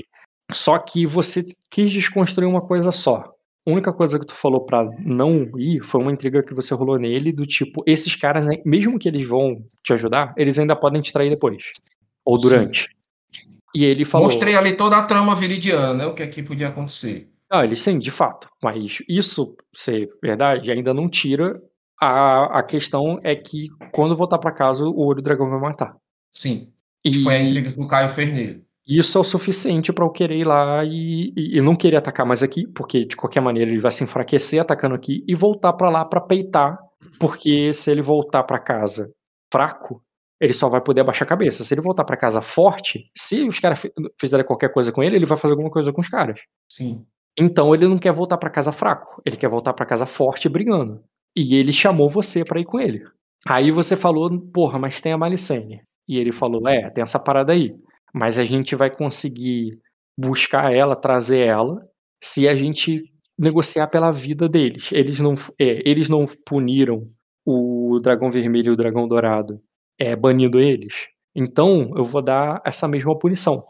Só 0.51 0.77
que 0.79 1.05
você 1.05 1.45
quis 1.71 1.91
desconstruir 1.91 2.47
uma 2.47 2.61
coisa 2.61 2.91
só. 2.91 3.31
A 3.67 3.71
única 3.71 3.91
coisa 3.93 4.19
que 4.19 4.27
tu 4.27 4.35
falou 4.35 4.63
para 4.63 4.87
não 4.99 5.49
ir 5.57 5.81
foi 5.81 6.01
uma 6.01 6.11
intriga 6.11 6.43
que 6.43 6.53
você 6.53 6.75
rolou 6.75 6.99
nele, 6.99 7.31
do 7.31 7.45
tipo, 7.47 7.83
esses 7.87 8.15
caras, 8.15 8.45
mesmo 8.63 8.99
que 8.99 9.07
eles 9.07 9.27
vão 9.27 9.63
te 9.83 9.93
ajudar, 9.93 10.33
eles 10.37 10.59
ainda 10.59 10.75
podem 10.75 11.01
te 11.01 11.11
trair 11.11 11.29
depois. 11.29 11.71
Ou 12.23 12.37
durante. 12.37 12.83
Sim. 12.83 12.95
E 13.75 13.83
ele 13.83 14.05
falou. 14.05 14.27
Mostrei 14.27 14.55
ali 14.55 14.77
toda 14.77 14.97
a 14.97 15.03
trama 15.03 15.35
viridiana, 15.35 15.93
né? 15.93 16.05
O 16.05 16.13
que 16.15 16.23
aqui 16.23 16.41
podia 16.41 16.69
acontecer. 16.69 17.29
Ah, 17.51 17.65
ele 17.65 17.75
sim, 17.75 17.99
de 17.99 18.09
fato. 18.09 18.47
Mas 18.63 18.99
isso 19.07 19.53
ser 19.75 20.07
verdade 20.23 20.71
ainda 20.71 20.93
não 20.93 21.09
tira. 21.09 21.61
A, 22.01 22.59
a 22.59 22.63
questão 22.63 23.19
é 23.21 23.35
que 23.35 23.67
quando 23.91 24.15
voltar 24.15 24.39
para 24.39 24.53
casa, 24.53 24.85
o 24.85 25.05
olho 25.05 25.17
do 25.17 25.23
dragão 25.23 25.49
vai 25.49 25.59
matar. 25.59 25.95
Sim. 26.31 26.71
E 27.03 27.21
foi 27.21 27.35
a 27.35 27.41
intriga 27.41 27.71
que 27.71 27.79
o 27.79 27.87
Caio 27.87 28.09
fez 28.09 28.33
nele. 28.33 28.63
Isso 28.87 29.17
é 29.17 29.21
o 29.21 29.23
suficiente 29.23 29.91
para 29.91 30.05
eu 30.05 30.11
querer 30.11 30.37
ir 30.37 30.45
lá 30.45 30.83
e, 30.85 31.33
e, 31.35 31.57
e, 31.57 31.61
não 31.61 31.75
querer 31.75 31.97
atacar 31.97 32.25
mais 32.25 32.43
aqui, 32.43 32.67
porque 32.67 33.03
de 33.03 33.15
qualquer 33.15 33.41
maneira 33.41 33.69
ele 33.69 33.79
vai 33.79 33.91
se 33.91 34.03
enfraquecer 34.03 34.61
atacando 34.61 34.95
aqui 34.95 35.23
e 35.27 35.35
voltar 35.35 35.73
para 35.73 35.89
lá 35.89 36.05
para 36.05 36.21
peitar, 36.21 36.77
porque 37.19 37.73
se 37.73 37.91
ele 37.91 38.03
voltar 38.03 38.43
para 38.43 38.59
casa 38.59 39.11
fraco, 39.51 40.04
ele 40.45 40.53
só 40.53 40.69
vai 40.69 40.79
poder 40.79 41.01
abaixar 41.01 41.25
a 41.25 41.29
cabeça. 41.29 41.63
Se 41.63 41.73
ele 41.73 41.81
voltar 41.81 42.03
para 42.05 42.15
casa 42.15 42.39
forte, 42.39 43.09
se 43.17 43.47
os 43.47 43.59
caras 43.59 43.81
fizerem 44.19 44.45
qualquer 44.45 44.71
coisa 44.71 44.91
com 44.91 45.03
ele, 45.03 45.15
ele 45.15 45.25
vai 45.25 45.37
fazer 45.37 45.53
alguma 45.53 45.71
coisa 45.71 45.91
com 45.91 45.99
os 45.99 46.07
caras. 46.07 46.39
Sim. 46.71 47.03
Então 47.37 47.73
ele 47.73 47.87
não 47.87 47.97
quer 47.97 48.13
voltar 48.13 48.37
para 48.37 48.49
casa 48.49 48.71
fraco, 48.71 49.21
ele 49.25 49.35
quer 49.35 49.49
voltar 49.49 49.73
para 49.73 49.85
casa 49.85 50.05
forte 50.05 50.47
brigando. 50.47 51.03
E 51.35 51.55
ele 51.55 51.73
chamou 51.73 52.07
você 52.07 52.43
para 52.45 52.59
ir 52.59 52.65
com 52.65 52.79
ele. 52.79 53.03
Aí 53.47 53.71
você 53.71 53.97
falou, 53.97 54.39
porra, 54.53 54.77
mas 54.77 55.01
tem 55.01 55.11
a 55.11 55.17
Malicene. 55.17 55.81
E 56.07 56.17
ele 56.17 56.31
falou, 56.31 56.67
é, 56.67 56.89
tem 56.91 57.01
essa 57.01 57.19
parada 57.19 57.51
aí. 57.51 57.75
Mas 58.13 58.37
a 58.37 58.45
gente 58.45 58.75
vai 58.75 58.95
conseguir 58.95 59.79
buscar 60.17 60.73
ela, 60.73 60.95
trazer 60.95 61.39
ela, 61.39 61.81
se 62.23 62.47
a 62.47 62.55
gente 62.55 63.03
negociar 63.37 63.87
pela 63.87 64.11
vida 64.11 64.47
deles. 64.47 64.91
Eles 64.93 65.19
não, 65.19 65.33
é, 65.59 65.81
eles 65.89 66.07
não 66.07 66.25
puniram 66.45 67.09
o 67.45 67.99
dragão 67.99 68.29
vermelho 68.29 68.69
e 68.69 68.73
o 68.73 68.77
dragão 68.77 69.07
dourado 69.07 69.59
é, 69.99 70.15
banindo 70.15 70.59
eles, 70.59 71.07
então 71.35 71.91
eu 71.95 72.03
vou 72.03 72.21
dar 72.21 72.61
essa 72.65 72.87
mesma 72.87 73.17
punição. 73.17 73.63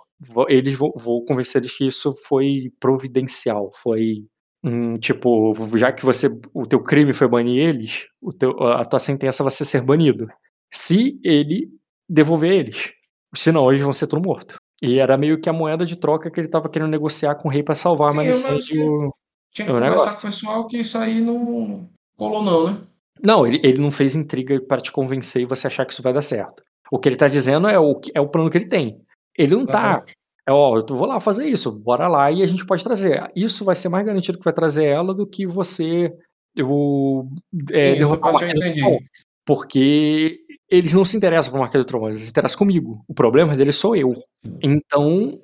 Eles 0.47 0.75
vou, 0.75 0.93
vou 0.95 1.25
convencer 1.25 1.61
eles 1.61 1.75
que 1.75 1.87
isso 1.87 2.13
foi 2.27 2.71
providencial, 2.79 3.69
foi 3.73 4.25
hum, 4.63 4.95
tipo, 4.95 5.53
já 5.77 5.91
que 5.91 6.05
você 6.05 6.29
o 6.53 6.65
teu 6.65 6.81
crime 6.81 7.13
foi 7.13 7.27
banir 7.27 7.57
eles, 7.57 8.07
o 8.21 8.31
teu, 8.31 8.51
a 8.63 8.85
tua 8.85 8.99
sentença 8.99 9.43
vai 9.43 9.51
ser 9.51 9.65
ser 9.65 9.81
banido. 9.81 10.27
Se 10.71 11.19
ele 11.23 11.69
devolver 12.07 12.51
eles, 12.51 12.91
senão 13.35 13.69
eles 13.71 13.83
vão 13.83 13.93
ser 13.93 14.07
tudo 14.07 14.25
morto. 14.25 14.55
E 14.81 14.99
era 14.99 15.17
meio 15.17 15.39
que 15.39 15.49
a 15.49 15.53
moeda 15.53 15.85
de 15.85 15.95
troca 15.95 16.29
que 16.29 16.39
ele 16.39 16.47
estava 16.47 16.69
querendo 16.69 16.91
negociar 16.91 17.35
com 17.35 17.47
o 17.47 17.51
rei 17.51 17.63
para 17.63 17.75
salvar 17.75 18.11
Sim, 18.11 18.15
a 18.15 18.21
Malicente 18.21 18.79
o, 18.79 19.11
Tinha 19.53 19.67
que 19.67 19.73
conversar 19.73 20.13
com 20.13 20.19
o 20.19 20.21
pessoal 20.21 20.67
que 20.67 20.77
isso 20.77 20.97
aí 20.97 21.21
não 21.21 21.89
colou 22.17 22.43
não, 22.43 22.71
né? 22.71 22.81
Não, 23.23 23.45
ele, 23.45 23.59
ele 23.63 23.81
não 23.81 23.91
fez 23.91 24.15
intriga 24.15 24.59
para 24.61 24.81
te 24.81 24.91
convencer 24.91 25.41
e 25.41 25.45
você 25.45 25.67
achar 25.67 25.85
que 25.85 25.93
isso 25.93 26.03
vai 26.03 26.13
dar 26.13 26.21
certo. 26.21 26.63
O 26.91 26.99
que 26.99 27.09
ele 27.09 27.15
tá 27.15 27.27
dizendo 27.27 27.67
é 27.67 27.79
o, 27.79 27.99
é 28.13 28.21
o 28.21 28.29
plano 28.29 28.49
que 28.49 28.57
ele 28.57 28.67
tem. 28.67 29.01
Ele 29.37 29.55
não 29.55 29.65
tá. 29.65 30.03
É, 30.47 30.51
ó, 30.51 30.77
eu 30.77 30.85
vou 30.95 31.07
lá 31.07 31.19
fazer 31.19 31.47
isso, 31.47 31.79
bora 31.79 32.07
lá 32.07 32.31
e 32.31 32.43
a 32.43 32.45
gente 32.45 32.65
pode 32.65 32.83
trazer. 32.83 33.31
Isso 33.35 33.65
vai 33.65 33.75
ser 33.75 33.89
mais 33.89 34.05
garantido 34.05 34.37
que 34.37 34.43
vai 34.43 34.53
trazer 34.53 34.85
ela 34.85 35.13
do 35.13 35.25
que 35.25 35.45
você 35.45 36.13
Eu, 36.55 37.27
é, 37.71 37.91
Isso, 37.91 37.99
derrotar 37.99 38.29
o 38.29 38.33
Marquês 38.33 38.53
do 38.53 38.73
Tron. 38.79 38.99
Porque 39.45 40.37
eles 40.69 40.93
não 40.93 41.03
se 41.03 41.17
interessam 41.17 41.51
por 41.51 41.59
Marquês 41.59 41.83
do 41.83 41.87
Tron, 41.87 42.05
eles 42.05 42.19
se 42.19 42.29
interessam 42.29 42.59
comigo. 42.59 43.03
O 43.07 43.13
problema 43.13 43.55
deles 43.57 43.75
sou 43.75 43.95
eu. 43.95 44.13
Então, 44.61 45.39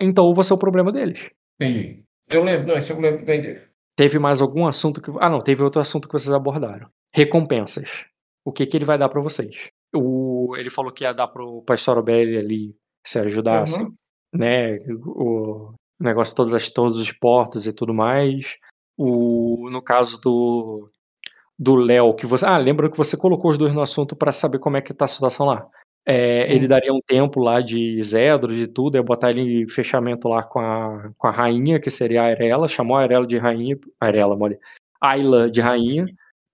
então 0.00 0.26
eu 0.26 0.34
vou 0.34 0.44
ser 0.44 0.54
o 0.54 0.58
problema 0.58 0.92
deles. 0.92 1.28
Entendi. 1.60 2.02
Eu 2.30 2.44
lembro, 2.44 2.68
não, 2.68 2.76
esse 2.76 2.90
eu 2.90 3.00
lembro 3.00 3.24
bem 3.24 3.40
dele. 3.40 3.60
Teve 3.96 4.18
mais 4.18 4.40
algum 4.40 4.66
assunto 4.66 5.00
que. 5.00 5.10
Ah, 5.20 5.30
não, 5.30 5.40
teve 5.40 5.62
outro 5.62 5.80
assunto 5.80 6.06
que 6.06 6.12
vocês 6.12 6.32
abordaram. 6.32 6.88
Recompensas. 7.16 8.04
O 8.44 8.52
que, 8.52 8.66
que 8.66 8.76
ele 8.76 8.84
vai 8.84 8.98
dar 8.98 9.08
para 9.08 9.22
vocês? 9.22 9.70
O, 9.94 10.54
ele 10.56 10.68
falou 10.68 10.92
que 10.92 11.04
ia 11.04 11.14
dar 11.14 11.28
pro 11.28 11.62
Pastor 11.62 11.96
Obelli 11.96 12.36
ali, 12.36 12.76
se 13.04 13.18
ajudasse, 13.18 13.82
uhum. 13.82 13.94
né? 14.34 14.76
O 15.06 15.72
negócio 15.98 16.32
de 16.32 16.36
todas 16.36 16.54
as, 16.54 16.68
todos 16.68 17.00
os 17.00 17.12
portos 17.12 17.66
e 17.66 17.72
tudo 17.72 17.94
mais. 17.94 18.56
O, 18.98 19.70
no 19.70 19.82
caso 19.82 20.20
do 20.20 20.90
do 21.58 21.74
Léo, 21.74 22.14
que 22.14 22.26
você. 22.26 22.44
Ah, 22.44 22.58
lembra 22.58 22.90
que 22.90 22.98
você 22.98 23.16
colocou 23.16 23.50
os 23.50 23.56
dois 23.56 23.74
no 23.74 23.80
assunto 23.80 24.14
para 24.14 24.30
saber 24.30 24.58
como 24.58 24.76
é 24.76 24.82
que 24.82 24.92
tá 24.92 25.06
a 25.06 25.08
situação 25.08 25.46
lá. 25.46 25.66
É, 26.08 26.52
ele 26.54 26.68
daria 26.68 26.92
um 26.92 27.00
tempo 27.04 27.40
lá 27.40 27.60
de 27.60 28.00
Zedros 28.02 28.56
e 28.58 28.66
tudo, 28.68 28.96
ia 28.96 29.02
botar 29.02 29.30
ele 29.30 29.62
em 29.62 29.68
fechamento 29.68 30.28
lá 30.28 30.44
com 30.44 30.60
a, 30.60 31.10
com 31.18 31.26
a 31.26 31.32
rainha, 31.32 31.80
que 31.80 31.90
seria 31.90 32.22
a 32.22 32.26
Arela, 32.26 32.68
chamou 32.68 32.96
a 32.96 33.02
Arela 33.02 33.26
de 33.26 33.36
rainha, 33.38 33.76
Arela, 33.98 34.36
mole, 34.36 34.56
Ayla 35.00 35.50
de 35.50 35.60
rainha, 35.60 36.04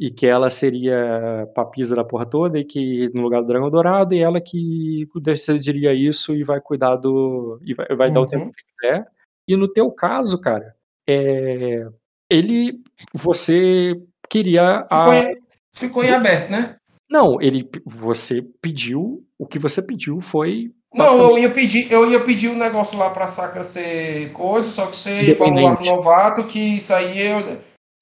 e 0.03 0.11
que 0.11 0.27
ela 0.27 0.51
seria 0.51 1.49
papisa 1.55 1.95
da 1.95 2.03
porra 2.03 2.27
toda, 2.27 2.59
e 2.59 2.65
que 2.65 3.09
no 3.15 3.23
lugar 3.23 3.41
do 3.41 3.47
Dragão 3.47 3.71
Dourado, 3.71 4.17
e 4.17 4.19
ela 4.19 4.41
que 4.41 5.07
decidiria 5.23 5.95
isso 5.95 6.35
e 6.35 6.43
vai 6.43 6.61
cuidar 6.61 6.97
do. 6.97 7.61
e 7.63 7.73
vai, 7.73 7.87
vai 7.95 8.09
uhum. 8.09 8.15
dar 8.15 8.21
o 8.21 8.27
tempo 8.27 8.45
uhum. 8.47 8.51
que 8.51 8.65
quiser. 8.65 9.07
E 9.47 9.57
no 9.57 9.73
teu 9.73 9.93
caso, 9.93 10.41
cara, 10.41 10.75
é, 11.09 11.87
ele. 12.29 12.81
Você 13.15 13.97
queria. 14.29 14.83
Ficou, 14.83 14.99
a... 14.99 15.19
em, 15.19 15.37
ficou 15.73 16.05
em 16.05 16.11
aberto, 16.11 16.51
né? 16.51 16.75
Não, 17.09 17.41
ele. 17.41 17.71
Você 17.87 18.43
pediu. 18.61 19.25
O 19.39 19.47
que 19.47 19.61
você 19.61 19.81
pediu 19.81 20.21
foi. 20.21 20.73
Não, 20.93 21.31
eu 21.31 21.39
ia 21.39 21.51
pedir, 21.51 21.91
eu 21.93 22.11
ia 22.11 22.19
pedir 22.19 22.49
um 22.49 22.59
negócio 22.59 22.99
lá 22.99 23.11
pra 23.11 23.29
Sacra 23.29 23.63
ser 23.63 24.33
coisa, 24.33 24.69
só 24.69 24.87
que 24.87 24.97
você 24.97 25.35
falou 25.37 25.63
lá 25.63 25.77
pro 25.77 25.87
novato 25.87 26.45
que 26.45 26.59
isso 26.59 26.93
aí 26.93 27.21
eu. 27.21 27.41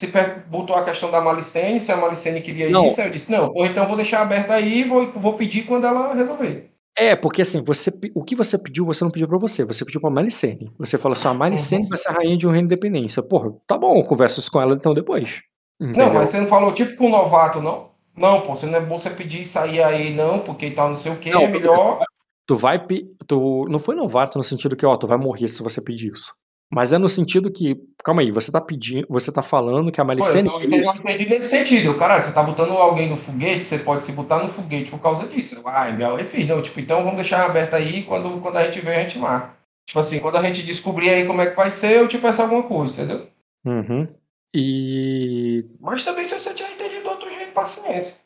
Você 0.01 0.43
botou 0.47 0.75
a 0.75 0.83
questão 0.83 1.11
da 1.11 1.21
Malicene, 1.21 1.79
se 1.79 1.91
a 1.91 1.97
Malicene 1.97 2.41
queria 2.41 2.69
não. 2.69 2.87
isso, 2.87 2.99
aí 2.99 3.07
eu 3.07 3.13
disse, 3.13 3.31
não, 3.31 3.53
então 3.57 3.87
vou 3.87 3.95
deixar 3.95 4.21
aberto 4.21 4.49
aí 4.49 4.79
e 4.79 4.83
vou, 4.83 5.11
vou 5.11 5.33
pedir 5.33 5.63
quando 5.63 5.85
ela 5.85 6.15
resolver. 6.15 6.71
É, 6.97 7.15
porque 7.15 7.43
assim, 7.43 7.63
você, 7.63 7.91
o 8.15 8.23
que 8.23 8.35
você 8.35 8.57
pediu, 8.57 8.83
você 8.83 9.03
não 9.03 9.11
pediu 9.11 9.27
pra 9.27 9.37
você, 9.37 9.63
você 9.63 9.85
pediu 9.85 10.01
pra 10.01 10.09
Malicene. 10.09 10.73
Você 10.79 10.97
falou 10.97 11.15
assim, 11.15 11.27
a 11.27 11.33
Malicene 11.35 11.83
uhum. 11.83 11.89
vai 11.89 11.97
ser 11.99 12.09
a 12.09 12.13
rainha 12.13 12.35
de 12.35 12.47
um 12.47 12.51
reino 12.51 12.67
de 12.67 12.73
independência. 12.73 13.21
Porra, 13.21 13.53
tá 13.67 13.77
bom, 13.77 13.97
eu 13.97 14.03
converso 14.03 14.51
com 14.51 14.59
ela 14.59 14.73
então 14.73 14.93
depois. 14.93 15.41
Entendeu? 15.79 16.07
Não, 16.07 16.13
mas 16.15 16.29
você 16.29 16.39
não 16.39 16.47
falou 16.47 16.73
tipo 16.73 16.95
com 16.95 17.05
o 17.05 17.09
novato, 17.09 17.61
não? 17.61 17.91
Não, 18.17 18.41
pô, 18.41 18.55
você 18.55 18.65
não 18.65 18.77
é 18.77 18.81
bom 18.81 18.97
você 18.97 19.09
pedir 19.11 19.45
sair 19.45 19.81
aí, 19.81 20.13
não, 20.13 20.39
porque 20.39 20.71
tal, 20.71 20.89
não 20.89 20.97
sei 20.97 21.11
o 21.11 21.15
que, 21.15 21.29
é 21.29 21.47
melhor. 21.47 21.99
Tu 22.45 22.55
vai. 22.55 22.85
Tu, 23.27 23.65
não 23.69 23.79
foi 23.79 23.95
novato 23.95 24.37
no 24.37 24.43
sentido 24.43 24.75
que, 24.75 24.85
ó, 24.85 24.95
tu 24.95 25.07
vai 25.07 25.17
morrer 25.17 25.47
se 25.47 25.63
você 25.63 25.81
pedir 25.81 26.11
isso. 26.11 26.33
Mas 26.71 26.93
é 26.93 26.97
no 26.97 27.09
sentido 27.09 27.51
que, 27.51 27.75
calma 28.01 28.21
aí, 28.21 28.31
você 28.31 28.49
tá 28.49 28.61
pedindo, 28.61 29.05
você 29.09 29.29
tá 29.29 29.41
falando 29.41 29.91
que 29.91 29.99
a 29.99 30.05
Malicene. 30.05 30.49
Pô, 30.49 30.61
eu 30.61 30.69
não 30.69 30.77
entendi 30.77 31.29
nesse 31.29 31.49
sentido. 31.49 31.93
Caralho, 31.95 32.23
você 32.23 32.31
tá 32.31 32.41
botando 32.41 32.71
alguém 32.71 33.09
no 33.09 33.17
foguete, 33.17 33.65
você 33.65 33.79
pode 33.79 34.05
se 34.05 34.13
botar 34.13 34.41
no 34.41 34.47
foguete 34.47 34.89
por 34.89 34.99
causa 34.99 35.27
disso. 35.27 35.61
Ah, 35.65 35.89
igual 35.89 36.17
é 36.17 36.23
filho. 36.23 36.55
Não, 36.55 36.61
tipo, 36.61 36.79
então 36.79 36.99
vamos 36.99 37.17
deixar 37.17 37.45
aberto 37.45 37.73
aí 37.73 38.03
quando, 38.03 38.39
quando 38.39 38.55
a 38.55 38.63
gente 38.63 38.79
ver, 38.79 38.95
a 38.95 39.01
gente 39.01 39.19
marca. 39.19 39.53
Tipo 39.85 39.99
assim, 39.99 40.19
quando 40.19 40.37
a 40.37 40.43
gente 40.43 40.63
descobrir 40.63 41.09
aí 41.09 41.25
como 41.25 41.41
é 41.41 41.47
que 41.47 41.57
vai 41.57 41.69
ser, 41.69 41.97
eu 41.97 42.07
te 42.07 42.17
peço 42.17 42.41
alguma 42.41 42.63
coisa, 42.63 42.93
entendeu? 42.93 43.27
Uhum. 43.65 44.07
E. 44.53 45.65
Mas 45.81 46.05
também 46.05 46.25
se 46.25 46.39
você 46.39 46.53
tinha 46.53 46.69
entendido 46.69 47.09
outro 47.09 47.29
jeito, 47.29 47.51
paciência. 47.51 48.21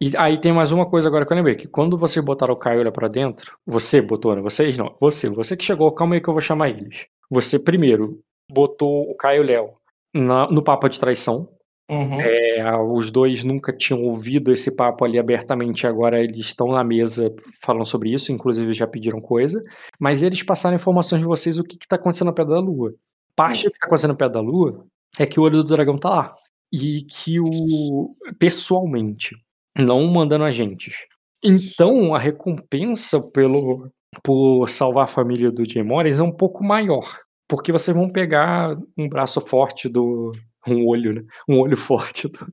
E 0.00 0.12
aí 0.16 0.40
tem 0.40 0.52
mais 0.52 0.72
uma 0.72 0.88
coisa 0.88 1.08
agora 1.08 1.26
que 1.26 1.32
eu 1.32 1.36
lembrei, 1.36 1.54
que 1.54 1.68
quando 1.68 1.96
você 1.96 2.20
botar 2.20 2.50
o 2.50 2.56
Caio 2.56 2.90
para 2.90 3.08
dentro, 3.08 3.56
você 3.66 4.00
botou, 4.00 4.34
né? 4.34 4.42
Vocês 4.42 4.76
não, 4.78 4.96
você, 4.98 5.28
você 5.28 5.56
que 5.56 5.64
chegou, 5.64 5.92
calma 5.92 6.14
aí 6.14 6.20
que 6.20 6.28
eu 6.28 6.34
vou 6.34 6.40
chamar 6.40 6.70
eles. 6.70 7.06
Você 7.32 7.58
primeiro 7.58 8.20
botou 8.46 9.10
o 9.10 9.14
Caio 9.14 9.42
Léo 9.42 9.70
no 10.14 10.62
papo 10.62 10.86
de 10.86 11.00
traição. 11.00 11.48
Uhum. 11.90 12.20
É, 12.20 12.76
os 12.82 13.10
dois 13.10 13.42
nunca 13.42 13.72
tinham 13.72 14.02
ouvido 14.02 14.52
esse 14.52 14.76
papo 14.76 15.02
ali 15.02 15.18
abertamente, 15.18 15.86
agora 15.86 16.22
eles 16.22 16.46
estão 16.46 16.68
na 16.68 16.84
mesa 16.84 17.34
falando 17.62 17.86
sobre 17.86 18.12
isso, 18.12 18.32
inclusive 18.32 18.74
já 18.74 18.86
pediram 18.86 19.20
coisa, 19.20 19.62
mas 19.98 20.22
eles 20.22 20.42
passaram 20.42 20.76
informações 20.76 21.20
de 21.20 21.26
vocês 21.26 21.58
o 21.58 21.64
que 21.64 21.76
está 21.80 21.96
acontecendo 21.96 22.26
na 22.26 22.34
Pedra 22.34 22.54
da 22.54 22.60
Lua. 22.60 22.94
Parte 23.34 23.64
do 23.64 23.70
que 23.70 23.78
está 23.78 23.86
acontecendo 23.86 24.10
na 24.10 24.16
Pedra 24.16 24.34
da 24.34 24.40
Lua 24.40 24.84
é 25.18 25.24
que 25.24 25.40
o 25.40 25.42
olho 25.42 25.62
do 25.62 25.74
dragão 25.74 25.96
tá 25.96 26.10
lá. 26.10 26.34
E 26.70 27.02
que 27.02 27.40
o. 27.40 28.14
pessoalmente 28.38 29.34
não 29.78 30.06
mandando 30.06 30.44
agentes. 30.44 30.96
Então, 31.42 32.14
a 32.14 32.18
recompensa 32.18 33.20
pelo 33.20 33.90
por 34.22 34.68
salvar 34.68 35.04
a 35.04 35.08
família 35.08 35.50
do 35.50 35.68
Jay 35.68 35.82
Morris 35.82 36.18
é 36.18 36.22
um 36.22 36.32
pouco 36.32 36.64
maior, 36.64 37.04
porque 37.48 37.72
vocês 37.72 37.96
vão 37.96 38.10
pegar 38.10 38.76
um 38.98 39.08
braço 39.08 39.40
forte 39.40 39.88
do 39.88 40.32
um 40.66 40.86
olho, 40.86 41.14
né? 41.14 41.22
Um 41.48 41.58
olho 41.58 41.76
forte 41.78 42.28
do, 42.28 42.46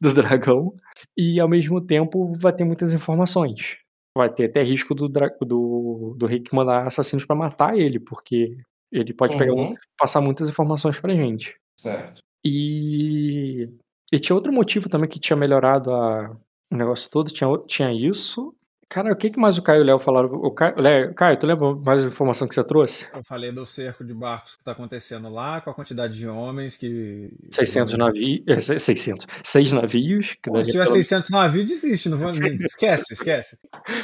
do 0.00 0.14
dragão 0.14 0.74
e 1.16 1.40
ao 1.40 1.48
mesmo 1.48 1.80
tempo 1.80 2.28
vai 2.38 2.52
ter 2.52 2.64
muitas 2.64 2.92
informações. 2.92 3.78
Vai 4.16 4.32
ter 4.32 4.46
até 4.46 4.62
risco 4.62 4.94
do 4.94 5.08
do, 5.08 6.14
do 6.16 6.26
Rick 6.26 6.54
mandar 6.54 6.86
assassinos 6.86 7.24
para 7.24 7.36
matar 7.36 7.76
ele, 7.76 8.00
porque 8.00 8.56
ele 8.90 9.12
pode 9.12 9.34
uhum. 9.34 9.38
pegar 9.38 9.78
passar 9.98 10.20
muitas 10.20 10.48
informações 10.48 10.98
pra 10.98 11.12
gente. 11.12 11.54
Certo. 11.78 12.20
E 12.44 13.68
e 14.12 14.20
tinha 14.20 14.36
outro 14.36 14.52
motivo 14.52 14.88
também 14.88 15.08
que 15.08 15.18
tinha 15.18 15.36
melhorado 15.36 15.92
a 15.92 16.36
o 16.70 16.76
negócio 16.76 17.10
todo 17.10 17.30
tinha, 17.30 17.48
tinha 17.66 17.92
isso. 17.92 18.54
Cara, 18.88 19.12
o 19.12 19.16
que, 19.16 19.30
que 19.30 19.38
mais 19.38 19.58
o 19.58 19.62
Caio 19.62 19.80
e 19.80 19.82
o 19.82 19.84
Léo 19.84 19.98
falaram? 19.98 20.28
O 20.32 20.50
Caio, 20.52 20.80
Léo, 20.80 21.14
Caio, 21.14 21.36
tu 21.38 21.46
lembra 21.46 21.74
mais 21.74 22.04
informação 22.04 22.46
que 22.46 22.54
você 22.54 22.62
trouxe? 22.62 23.08
Eu 23.12 23.24
falei 23.24 23.50
do 23.50 23.66
cerco 23.66 24.04
de 24.04 24.14
barcos 24.14 24.54
que 24.54 24.62
tá 24.62 24.72
acontecendo 24.72 25.28
lá, 25.28 25.60
com 25.60 25.70
a 25.70 25.74
quantidade 25.74 26.16
de 26.16 26.28
homens 26.28 26.76
que. 26.76 27.30
600 27.52 27.98
navios. 27.98 28.64
600. 28.78 29.26
6 29.42 29.72
navios. 29.72 30.36
Que 30.42 30.50
Pô, 30.50 30.64
se 30.64 30.70
tiver 30.70 30.84
pelo... 30.84 30.96
600 30.96 31.30
navios, 31.30 31.66
desiste. 31.66 32.08
Não 32.08 32.16
vou... 32.16 32.30
esquece, 32.30 33.14
esquece. 33.14 33.58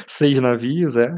6 0.05 0.41
navios, 0.41 0.97
é. 0.97 1.15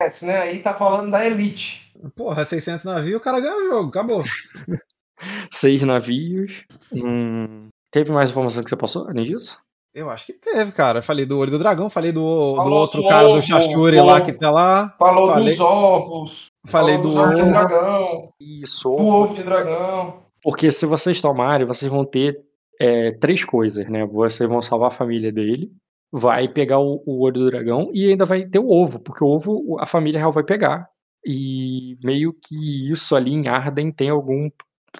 Esquece, 0.00 0.26
né? 0.26 0.38
Aí 0.38 0.62
tá 0.62 0.74
falando 0.74 1.10
da 1.10 1.26
elite. 1.26 1.92
Porra, 2.14 2.44
600 2.44 2.84
navios, 2.84 3.16
o 3.16 3.20
cara 3.20 3.40
ganha 3.40 3.56
o 3.56 3.68
jogo, 3.68 3.88
acabou. 3.88 4.22
6 5.50 5.82
navios. 5.82 6.64
Hum... 6.92 7.68
Teve 7.90 8.12
mais 8.12 8.30
informação 8.30 8.62
que 8.62 8.68
você 8.68 8.76
passou, 8.76 9.08
além 9.08 9.24
disso? 9.24 9.58
Eu 9.98 10.08
acho 10.10 10.26
que 10.26 10.32
teve, 10.32 10.70
cara. 10.70 11.02
Falei 11.02 11.26
do 11.26 11.36
olho 11.36 11.50
do 11.50 11.58
dragão, 11.58 11.90
falei 11.90 12.12
do, 12.12 12.20
do 12.20 12.72
outro 12.72 13.02
do 13.02 13.08
cara 13.08 13.26
ovo, 13.26 13.40
do 13.40 13.42
Shashuri 13.42 14.00
lá 14.00 14.20
que 14.20 14.32
tá 14.32 14.48
lá. 14.48 14.94
Falou 14.96 15.26
falei, 15.28 15.50
dos 15.50 15.60
ovos. 15.60 16.46
Falei 16.64 16.98
do 16.98 17.08
ovo 17.08 17.34
de 17.34 17.42
dragão. 17.42 18.32
Isso. 18.40 18.88
Do 18.88 19.06
ovo 19.06 19.34
de 19.34 19.42
dragão. 19.42 20.22
Porque 20.40 20.70
se 20.70 20.86
vocês 20.86 21.20
tomarem, 21.20 21.66
vocês 21.66 21.90
vão 21.90 22.04
ter 22.04 22.40
é, 22.80 23.10
três 23.10 23.44
coisas, 23.44 23.88
né? 23.88 24.06
Vocês 24.06 24.48
vão 24.48 24.62
salvar 24.62 24.86
a 24.86 24.92
família 24.92 25.32
dele, 25.32 25.72
vai 26.12 26.46
pegar 26.46 26.78
o, 26.78 27.02
o, 27.04 27.24
olho 27.24 27.40
do 27.40 27.50
dragão 27.50 27.90
e 27.92 28.08
ainda 28.08 28.24
vai 28.24 28.46
ter 28.46 28.60
o 28.60 28.70
ovo, 28.70 29.00
porque 29.00 29.24
o 29.24 29.26
ovo 29.26 29.78
a 29.80 29.86
família 29.86 30.20
real 30.20 30.30
vai 30.30 30.44
pegar. 30.44 30.88
E 31.26 31.98
meio 32.04 32.32
que 32.32 32.92
isso 32.92 33.16
ali 33.16 33.32
em 33.32 33.48
Arden 33.48 33.90
tem 33.90 34.10
algum. 34.10 34.48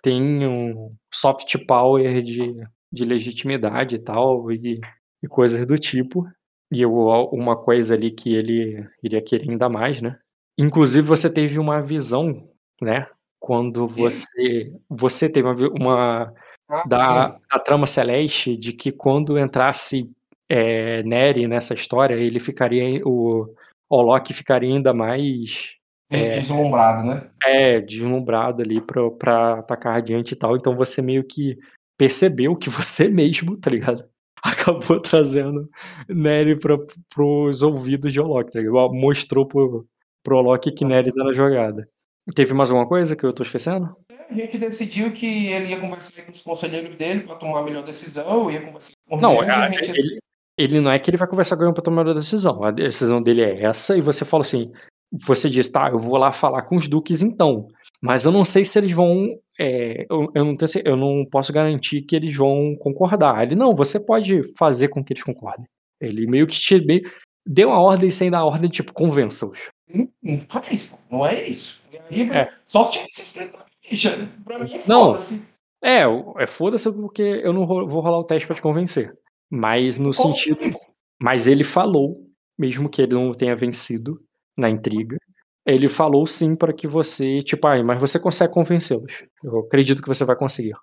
tem 0.03 0.44
um 0.44 0.92
soft 1.14 1.57
power 1.68 2.20
de 2.20 2.53
de 2.93 3.05
legitimidade 3.05 3.97
e 3.97 3.99
tal, 3.99 4.51
e, 4.51 4.80
e 5.22 5.28
coisas 5.28 5.66
do 5.66 5.78
tipo. 5.78 6.26
E 6.70 6.82
eu, 6.82 6.93
uma 7.32 7.57
coisa 7.57 7.95
ali 7.95 8.11
que 8.11 8.34
ele 8.34 8.86
iria 9.03 9.22
querer 9.22 9.51
ainda 9.51 9.68
mais, 9.68 10.01
né? 10.01 10.18
Inclusive, 10.59 11.07
você 11.07 11.32
teve 11.32 11.59
uma 11.59 11.80
visão, 11.80 12.49
né? 12.82 13.07
Quando 13.41 13.86
você. 13.86 14.72
Você 14.91 15.30
teve 15.30 15.49
uma. 15.49 15.70
uma 15.70 16.34
ah, 16.68 16.84
da, 16.86 17.28
da, 17.51 17.59
trama 17.59 17.86
celeste 17.86 18.57
de 18.57 18.74
que 18.74 18.93
quando 18.93 19.39
entrasse 19.39 20.11
é, 20.49 21.03
Neri 21.05 21.47
nessa 21.47 21.74
história, 21.74 22.14
ele 22.14 22.41
ficaria. 22.41 23.01
O 23.07 23.55
Olok 23.89 24.34
ficaria 24.34 24.74
ainda 24.74 24.93
mais. 24.93 25.74
É, 26.11 26.30
deslumbrado, 26.30 27.07
né? 27.07 27.30
É, 27.45 27.80
deslumbrado 27.80 28.62
ali 28.62 28.80
pra, 28.80 29.11
pra 29.11 29.59
atacar 29.61 29.97
adiante 29.97 30.32
e 30.32 30.36
tal. 30.36 30.57
Então 30.57 30.74
você 30.74 31.01
meio 31.01 31.22
que 31.22 31.57
percebeu 31.99 32.57
que 32.57 32.70
você 32.70 33.09
mesmo, 33.11 33.59
tá 33.59 33.70
ligado? 33.70 34.09
Acabou 34.42 35.01
trazendo 35.01 35.68
Nery 36.09 36.59
para 36.59 36.78
pros 37.12 37.61
ouvidos 37.61 38.12
de 38.12 38.20
Olok, 38.20 38.53
tá 38.53 38.61
ligado? 38.61 38.94
Mostrou 38.94 39.46
pro, 39.46 39.86
pro 40.22 40.38
Olok 40.38 40.70
que 40.70 40.84
Nery 40.84 41.12
tá 41.12 41.24
na 41.24 41.32
jogada. 41.32 41.86
Teve 42.34 42.55
mais 42.55 42.70
alguma 42.70 42.88
coisa 42.88 43.16
que 43.16 43.24
eu 43.24 43.32
tô 43.32 43.42
esquecendo? 43.42 43.96
A 44.30 44.34
gente 44.34 44.59
decidiu 44.59 45.11
que 45.12 45.49
ele 45.49 45.70
ia 45.70 45.80
conversar 45.80 46.22
com 46.22 46.32
os 46.32 46.42
conselheiros 46.42 46.94
dele 46.96 47.20
para 47.20 47.36
tomar 47.36 47.61
a 47.61 47.64
melhor 47.64 47.82
decisão, 47.82 48.51
ia 48.51 48.61
conversar 48.61 48.92
com 49.09 49.16
não, 49.16 49.42
eles, 49.42 49.55
a, 49.55 49.70
gente... 49.70 49.90
ele, 49.90 50.18
ele 50.57 50.80
não 50.80 50.90
é 50.90 50.99
que 50.99 51.11
ele 51.11 51.16
vai 51.16 51.26
conversar 51.26 51.57
com 51.57 51.64
ele 51.64 51.72
pra 51.72 51.82
tomar 51.82 52.03
a 52.03 52.05
melhor 52.05 52.16
decisão. 52.18 52.62
A 52.62 52.70
decisão 52.70 53.22
dele 53.22 53.42
é 53.42 53.64
essa, 53.64 53.96
e 53.96 54.03
você 54.03 54.26
fala 54.26 54.42
assim: 54.42 54.70
você 55.11 55.49
diz, 55.49 55.70
tá, 55.70 55.88
eu 55.88 55.99
vou 55.99 56.18
lá 56.18 56.30
falar 56.30 56.62
com 56.62 56.76
os 56.76 56.86
duques 56.86 57.22
então, 57.22 57.66
mas 58.03 58.24
eu 58.24 58.32
não 58.32 58.44
sei 58.44 58.64
se 58.64 58.78
eles 58.78 58.92
vão, 58.92 59.28
é, 59.59 60.07
eu, 60.09 60.30
eu, 60.34 60.44
não 60.44 60.57
tenho, 60.57 60.70
eu 60.84 60.96
não 60.96 61.24
posso 61.24 61.53
garantir 61.53 62.03
que 62.03 62.14
eles 62.14 62.36
vão 62.36 62.76
concordar. 62.78 63.42
Ele, 63.42 63.57
não, 63.57 63.74
você 63.74 63.99
pode 63.99 64.40
fazer 64.57 64.88
com 64.88 65.03
que 65.03 65.12
eles 65.12 65.24
concordem. 65.24 65.66
Ele 66.01 66.26
meio 66.26 66.46
que 66.46 66.55
te 66.55 67.03
deu 67.44 67.68
uma 67.68 67.80
ordem 67.80 68.11
sem 68.11 68.30
dar 68.30 68.44
ordem, 68.44 68.70
tipo, 68.70 68.92
convença-os. 68.92 69.68
Não, 69.92 70.09
não 70.22 70.34
é 70.34 70.74
isso, 70.74 70.99
não 71.11 71.26
é 71.26 71.49
isso. 71.49 71.82
Aí, 72.11 72.30
é. 72.30 72.53
Só 72.64 72.84
que 72.84 72.99
ser 73.11 73.22
escrito 73.22 73.59
na 73.59 73.64
ficha. 73.82 74.30
Pra 74.44 74.59
mim, 74.59 74.78
foda-se. 74.78 75.46
É, 75.82 76.03
é 76.36 76.46
foda-se 76.46 76.92
porque 76.92 77.22
eu 77.22 77.53
não 77.53 77.66
vou 77.66 78.01
rolar 78.01 78.18
o 78.18 78.24
teste 78.24 78.46
pra 78.46 78.55
te 78.55 78.62
convencer. 78.62 79.16
Mas 79.51 79.99
no 79.99 80.12
sentido. 80.12 80.76
Mas 81.20 81.46
ele 81.46 81.64
falou, 81.64 82.14
mesmo 82.57 82.88
que 82.88 83.03
ele 83.03 83.14
não 83.14 83.32
tenha 83.32 83.57
vencido 83.57 84.22
na 84.57 84.68
intriga, 84.70 85.16
ele 85.68 85.86
falou 85.86 86.26
sim 86.26 86.56
para 86.56 86.72
que 86.72 86.86
você, 86.86 87.42
tipo, 87.42 87.66
ai, 87.66 87.82
mas 87.82 88.00
você 88.00 88.18
consegue 88.18 88.52
convencê-los. 88.52 89.24
Eu 89.44 89.60
acredito 89.60 90.00
que 90.00 90.08
você 90.08 90.24
vai 90.24 90.34
conseguir. 90.34 90.74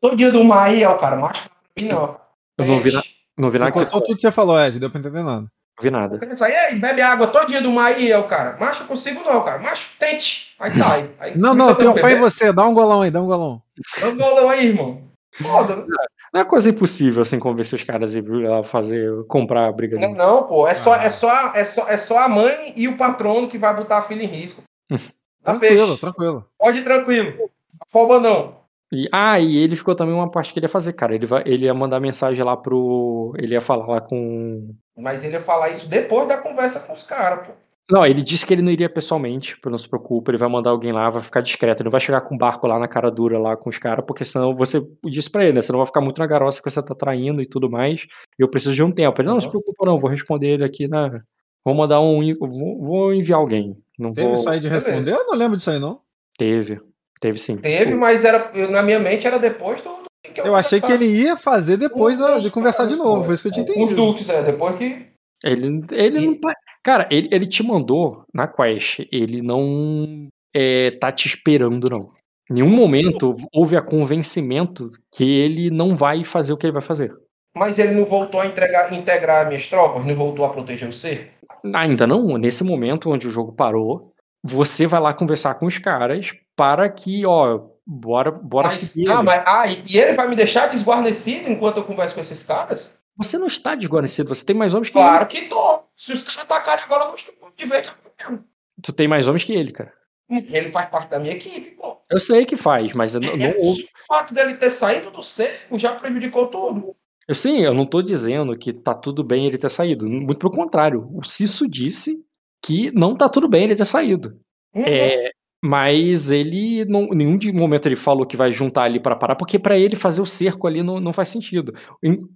Todo 0.00 0.16
dia 0.16 0.32
do 0.32 0.42
Maia, 0.42 0.94
cara, 0.94 1.16
mas 1.16 1.38
não. 1.82 2.18
Eu 2.56 2.64
não 2.64 2.80
vi, 2.80 2.92
na, 2.92 3.02
não 3.36 3.50
vi 3.50 3.58
nada 3.58 3.70
que 3.70 3.78
você 3.78 3.86
falou. 3.86 4.06
tudo 4.06 4.16
que 4.16 4.22
você 4.22 4.32
falou, 4.32 4.58
Ed, 4.58 4.78
deu 4.78 4.90
pra 4.90 4.98
entender 4.98 5.22
nada. 5.22 5.40
Não 5.42 5.82
vi 5.82 5.90
nada. 5.90 6.18
Aí, 6.42 6.54
aí, 6.54 6.78
bebe 6.78 7.02
água 7.02 7.26
todo 7.26 7.48
dia 7.48 7.60
do 7.60 7.70
Maia, 7.70 8.22
cara. 8.22 8.56
Macho, 8.58 8.84
eu 8.84 8.86
consigo 8.86 9.22
não, 9.22 9.44
cara. 9.44 9.58
Macho, 9.58 9.90
tente. 9.98 10.54
Aí 10.58 10.70
sai. 10.70 11.10
Aí, 11.20 11.36
não, 11.36 11.54
não, 11.54 11.68
eu 11.68 11.74
tenho 11.74 11.94
fé 11.94 12.12
em 12.12 12.18
você. 12.18 12.52
Dá 12.54 12.64
um 12.64 12.72
golão 12.72 13.02
aí, 13.02 13.10
dá 13.10 13.20
um 13.20 13.26
golão. 13.26 13.62
Dá 14.00 14.08
um 14.08 14.16
golão 14.16 14.48
aí, 14.48 14.68
irmão. 14.68 15.10
Foda, 15.32 15.76
né? 15.76 15.84
Não 16.32 16.40
é 16.40 16.44
coisa 16.44 16.70
impossível 16.70 17.22
assim 17.22 17.38
convencer 17.38 17.78
os 17.78 17.84
caras 17.84 18.14
a 18.16 18.62
fazer, 18.62 19.24
comprar 19.26 19.66
a 19.66 19.72
briga. 19.72 19.98
Não, 19.98 20.14
não, 20.14 20.46
pô. 20.46 20.66
É 20.66 20.74
só, 20.74 20.94
é, 20.94 21.10
só, 21.10 21.54
é, 21.54 21.64
só, 21.64 21.88
é 21.88 21.96
só 21.96 22.18
a 22.18 22.28
mãe 22.28 22.72
e 22.76 22.86
o 22.86 22.96
patrono 22.96 23.48
que 23.48 23.58
vai 23.58 23.74
botar 23.74 23.98
a 23.98 24.02
filha 24.02 24.22
em 24.22 24.26
risco. 24.26 24.62
Tá 25.42 25.52
tranquilo, 25.52 25.86
peixe. 25.86 26.00
tranquilo. 26.00 26.46
Pode 26.58 26.78
ir 26.80 26.84
tranquilo. 26.84 27.50
Afoba 27.80 28.20
não. 28.20 28.60
E, 28.92 29.08
ah, 29.10 29.38
e 29.38 29.56
ele 29.56 29.76
ficou 29.76 29.94
também 29.94 30.14
uma 30.14 30.30
parte 30.30 30.52
que 30.52 30.58
ele 30.58 30.66
ia 30.66 30.70
fazer, 30.70 30.92
cara. 30.92 31.14
Ele, 31.14 31.24
vai, 31.24 31.42
ele 31.46 31.64
ia 31.64 31.72
mandar 31.72 31.98
mensagem 32.00 32.44
lá 32.44 32.56
pro. 32.56 33.32
Ele 33.38 33.54
ia 33.54 33.60
falar 33.60 33.86
lá 33.86 34.00
com. 34.00 34.74
Mas 34.96 35.24
ele 35.24 35.34
ia 35.34 35.40
falar 35.40 35.70
isso 35.70 35.88
depois 35.88 36.28
da 36.28 36.36
conversa 36.36 36.80
com 36.80 36.92
os 36.92 37.04
caras, 37.04 37.46
pô. 37.46 37.52
Não, 37.90 38.06
ele 38.06 38.22
disse 38.22 38.46
que 38.46 38.54
ele 38.54 38.62
não 38.62 38.70
iria 38.70 38.88
pessoalmente, 38.88 39.56
não 39.66 39.76
se 39.76 39.88
preocupe, 39.88 40.30
ele 40.30 40.38
vai 40.38 40.48
mandar 40.48 40.70
alguém 40.70 40.92
lá, 40.92 41.10
vai 41.10 41.22
ficar 41.22 41.40
discreto, 41.40 41.82
ele 41.82 41.86
não 41.86 41.90
vai 41.90 42.00
chegar 42.00 42.20
com 42.20 42.34
um 42.34 42.38
barco 42.38 42.66
lá 42.66 42.78
na 42.78 42.86
cara 42.86 43.10
dura 43.10 43.38
lá 43.38 43.56
com 43.56 43.68
os 43.68 43.78
caras, 43.78 44.04
porque 44.06 44.24
senão 44.24 44.54
você 44.54 44.80
disse 45.04 45.30
pra 45.30 45.44
ele, 45.44 45.54
né? 45.54 45.62
Você 45.62 45.72
não 45.72 45.78
vai 45.78 45.86
ficar 45.86 46.00
muito 46.00 46.18
na 46.18 46.26
garoça 46.26 46.62
que 46.62 46.70
você 46.70 46.82
tá 46.82 46.94
traindo 46.94 47.42
e 47.42 47.46
tudo 47.46 47.68
mais. 47.68 48.06
E 48.38 48.42
eu 48.42 48.48
preciso 48.48 48.74
de 48.74 48.82
um 48.82 48.92
tempo. 48.92 49.20
Ele, 49.20 49.26
não, 49.26 49.34
não 49.34 49.40
se 49.40 49.48
preocupa, 49.48 49.84
não, 49.84 49.98
vou 49.98 50.10
responder 50.10 50.48
ele 50.48 50.64
aqui 50.64 50.86
na. 50.86 51.20
Vou 51.64 51.74
mandar 51.74 52.00
um. 52.00 52.20
Vou, 52.38 52.82
vou 52.82 53.14
enviar 53.14 53.38
alguém. 53.38 53.76
Não 53.98 54.12
Teve 54.12 54.28
vou... 54.28 54.36
isso 54.36 54.48
aí 54.48 54.60
de 54.60 54.68
responder? 54.68 55.12
Eu 55.12 55.26
não 55.26 55.34
lembro 55.34 55.56
disso 55.56 55.70
aí, 55.70 55.78
não. 55.78 56.00
Teve. 56.38 56.80
Teve 57.20 57.38
sim. 57.38 57.56
Teve, 57.58 57.94
mas 57.94 58.24
era, 58.24 58.50
na 58.70 58.82
minha 58.82 58.98
mente 58.98 59.26
era 59.26 59.38
depois 59.38 59.80
do. 59.82 60.00
Que 60.22 60.40
eu, 60.40 60.46
eu 60.46 60.56
achei 60.56 60.80
que 60.80 60.90
ele 60.90 61.06
ia 61.06 61.36
fazer 61.36 61.76
depois 61.76 62.16
de 62.42 62.50
conversar 62.50 62.86
de 62.86 62.96
novo. 62.96 63.24
Foi 63.24 63.34
isso 63.34 63.42
que 63.42 63.48
eu 63.48 63.52
tinha 63.52 63.62
entendido. 63.62 63.88
Os 63.88 63.94
Duques, 63.94 64.28
é, 64.28 64.42
depois 64.42 64.76
que. 64.76 65.09
Ele, 65.44 65.82
ele 65.92 66.26
não. 66.26 66.38
Cara, 66.82 67.06
ele, 67.10 67.28
ele 67.30 67.46
te 67.46 67.62
mandou 67.62 68.24
na 68.32 68.46
quest, 68.46 69.00
ele 69.12 69.42
não 69.42 70.28
é, 70.54 70.92
tá 70.92 71.12
te 71.12 71.26
esperando, 71.26 71.88
não. 71.90 72.10
Em 72.50 72.54
nenhum 72.54 72.70
momento 72.70 73.36
Sim. 73.36 73.46
houve 73.54 73.76
a 73.76 73.82
convencimento 73.82 74.90
que 75.14 75.24
ele 75.24 75.70
não 75.70 75.94
vai 75.94 76.24
fazer 76.24 76.52
o 76.52 76.56
que 76.56 76.66
ele 76.66 76.72
vai 76.72 76.82
fazer. 76.82 77.14
Mas 77.56 77.78
ele 77.78 77.94
não 77.94 78.04
voltou 78.04 78.40
a 78.40 78.46
entregar, 78.46 78.92
integrar 78.92 79.46
minhas 79.46 79.66
tropas? 79.66 80.04
Não 80.04 80.14
voltou 80.14 80.44
a 80.44 80.50
proteger 80.50 80.88
o 80.88 80.92
ser? 80.92 81.32
Ainda 81.74 82.06
não. 82.06 82.38
Nesse 82.38 82.64
momento 82.64 83.10
onde 83.10 83.28
o 83.28 83.30
jogo 83.30 83.52
parou, 83.52 84.12
você 84.42 84.86
vai 84.86 85.00
lá 85.00 85.12
conversar 85.12 85.54
com 85.54 85.66
os 85.66 85.78
caras 85.78 86.32
para 86.56 86.88
que, 86.88 87.26
ó, 87.26 87.60
bora, 87.86 88.30
bora 88.30 88.68
mas, 88.68 88.74
seguir. 88.74 89.10
Ah, 89.10 89.22
mas, 89.22 89.42
ah, 89.46 89.66
e 89.66 89.98
ele 89.98 90.14
vai 90.14 90.28
me 90.28 90.36
deixar 90.36 90.68
desguarnecido 90.68 91.50
enquanto 91.50 91.78
eu 91.78 91.84
converso 91.84 92.14
com 92.14 92.20
esses 92.20 92.42
caras? 92.42 92.98
Você 93.16 93.38
não 93.38 93.46
está 93.46 93.74
desguarnecido, 93.74 94.28
você 94.28 94.44
tem 94.44 94.56
mais 94.56 94.74
homens 94.74 94.88
que 94.88 94.94
claro 94.94 95.24
ele. 95.24 95.26
Claro 95.26 95.28
que 95.28 95.48
tô. 95.48 95.82
Se 95.94 96.12
os 96.12 96.22
caras 96.22 96.42
atacarem 96.44 96.84
agora, 96.84 97.04
eu 97.04 97.08
não 97.08 97.14
estou 97.14 97.34
de 97.56 97.66
ver 97.66 97.84
mesmo. 98.18 98.44
Tu 98.82 98.92
tem 98.92 99.08
mais 99.08 99.28
homens 99.28 99.44
que 99.44 99.52
ele, 99.52 99.72
cara. 99.72 99.92
Ele 100.30 100.70
faz 100.70 100.88
parte 100.88 101.10
da 101.10 101.18
minha 101.18 101.34
equipe, 101.34 101.72
pô. 101.72 101.98
Eu 102.08 102.20
sei 102.20 102.46
que 102.46 102.56
faz, 102.56 102.92
mas 102.92 103.14
não, 103.14 103.20
não 103.20 103.50
O 103.50 103.76
fato 104.06 104.32
dele 104.32 104.54
ter 104.54 104.70
saído 104.70 105.10
do 105.10 105.22
cerco 105.22 105.78
já 105.78 105.94
prejudicou 105.96 106.46
tudo. 106.46 106.96
Eu 107.26 107.34
sim, 107.34 107.60
eu 107.60 107.74
não 107.74 107.84
tô 107.84 108.00
dizendo 108.00 108.56
que 108.56 108.72
tá 108.72 108.94
tudo 108.94 109.22
bem 109.22 109.46
ele 109.46 109.58
ter 109.58 109.68
saído. 109.68 110.06
Muito 110.06 110.38
pelo 110.38 110.52
contrário. 110.52 111.08
O 111.12 111.22
Cisso 111.24 111.68
disse 111.68 112.24
que 112.62 112.90
não 112.92 113.14
tá 113.14 113.28
tudo 113.28 113.48
bem 113.48 113.64
ele 113.64 113.76
ter 113.76 113.84
saído. 113.84 114.40
Uhum. 114.74 114.84
É, 114.86 115.30
mas 115.62 116.30
ele, 116.30 116.84
não, 116.86 117.08
nenhum 117.08 117.38
momento 117.52 117.86
ele 117.86 117.96
falou 117.96 118.26
que 118.26 118.36
vai 118.36 118.52
juntar 118.52 118.84
ali 118.84 118.98
para 118.98 119.16
parar, 119.16 119.36
porque 119.36 119.58
para 119.58 119.78
ele 119.78 119.94
fazer 119.94 120.22
o 120.22 120.26
cerco 120.26 120.66
ali 120.66 120.82
não, 120.82 120.98
não 120.98 121.12
faz 121.12 121.28
sentido. 121.28 121.74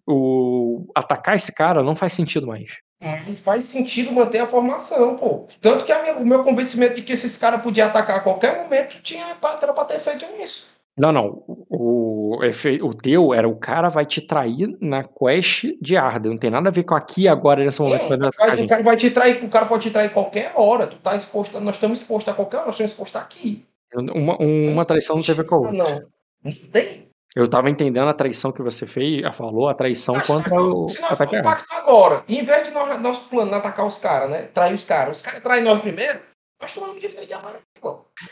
O, 0.06 0.86
atacar 0.94 1.34
esse 1.34 1.54
cara 1.54 1.82
não 1.82 1.96
faz 1.96 2.12
sentido 2.12 2.46
mais. 2.46 2.78
Mas 3.02 3.40
faz 3.40 3.64
sentido 3.64 4.12
manter 4.12 4.38
a 4.38 4.46
formação, 4.46 5.16
pô. 5.16 5.46
Tanto 5.60 5.84
que 5.84 5.94
minha, 5.94 6.16
o 6.16 6.26
meu 6.26 6.42
convencimento 6.42 6.96
de 6.96 7.02
que 7.02 7.12
esses 7.12 7.36
caras 7.36 7.60
podiam 7.62 7.88
atacar 7.88 8.16
a 8.16 8.20
qualquer 8.20 8.62
momento 8.62 9.00
tinha 9.02 9.24
era 9.60 9.72
pra 9.72 9.84
ter 9.84 9.98
feito 10.00 10.24
isso. 10.42 10.73
Não, 10.96 11.10
não. 11.10 11.42
O, 11.68 12.38
o 12.82 12.94
teu 12.94 13.34
era 13.34 13.48
o 13.48 13.56
cara 13.56 13.88
vai 13.88 14.06
te 14.06 14.20
trair 14.20 14.68
na 14.80 15.02
quest 15.02 15.64
de 15.80 15.96
Arda. 15.96 16.28
Não 16.28 16.38
tem 16.38 16.50
nada 16.50 16.68
a 16.68 16.72
ver 16.72 16.84
com 16.84 16.94
aqui 16.94 17.26
agora 17.26 17.64
nesse 17.64 17.82
momento. 17.82 18.12
É, 18.12 18.16
o, 18.16 18.66
cara, 18.66 18.82
vai 18.82 18.96
te 18.96 19.10
trair, 19.10 19.44
o 19.44 19.48
cara 19.48 19.66
pode 19.66 19.82
te 19.82 19.90
trair 19.90 20.10
qualquer 20.10 20.52
hora. 20.54 20.86
Tu 20.86 20.96
tá 20.96 21.16
exposto, 21.16 21.58
nós 21.60 21.76
estamos 21.76 22.00
expostos 22.00 22.32
a 22.32 22.36
qualquer 22.36 22.58
hora, 22.58 22.66
nós 22.66 22.74
estamos 22.76 22.92
expostos 22.92 23.20
aqui. 23.20 23.64
Uma, 23.94 24.36
uma 24.38 24.84
traição 24.84 25.16
não 25.16 25.22
teve 25.22 25.44
com 25.44 25.56
a 25.56 25.58
outra. 25.58 25.72
Não, 25.72 26.02
não 26.44 26.52
tem. 26.70 27.04
Eu 27.34 27.48
tava 27.48 27.68
entendendo 27.68 28.08
a 28.08 28.14
traição 28.14 28.52
que 28.52 28.62
você 28.62 28.86
fez, 28.86 29.22
falou, 29.34 29.68
a 29.68 29.74
traição 29.74 30.14
Mas, 30.14 30.26
contra 30.26 30.54
o. 30.54 30.86
Se 30.86 31.00
nós 31.00 31.20
agora, 31.70 32.22
em 32.28 32.44
vez 32.44 32.68
de 32.68 32.70
nós, 32.72 33.00
nosso 33.00 33.28
plano 33.28 33.52
atacar 33.52 33.84
os 33.84 33.98
caras, 33.98 34.30
né? 34.30 34.42
Trair 34.54 34.74
os 34.74 34.84
caras, 34.84 35.16
os 35.16 35.22
caras 35.22 35.40
traem 35.40 35.64
nós 35.64 35.80
primeiro, 35.80 36.20
nós 36.62 36.72
tomamos 36.72 37.00
de 37.00 37.08
verde 37.08 37.32
amarelo. 37.32 37.62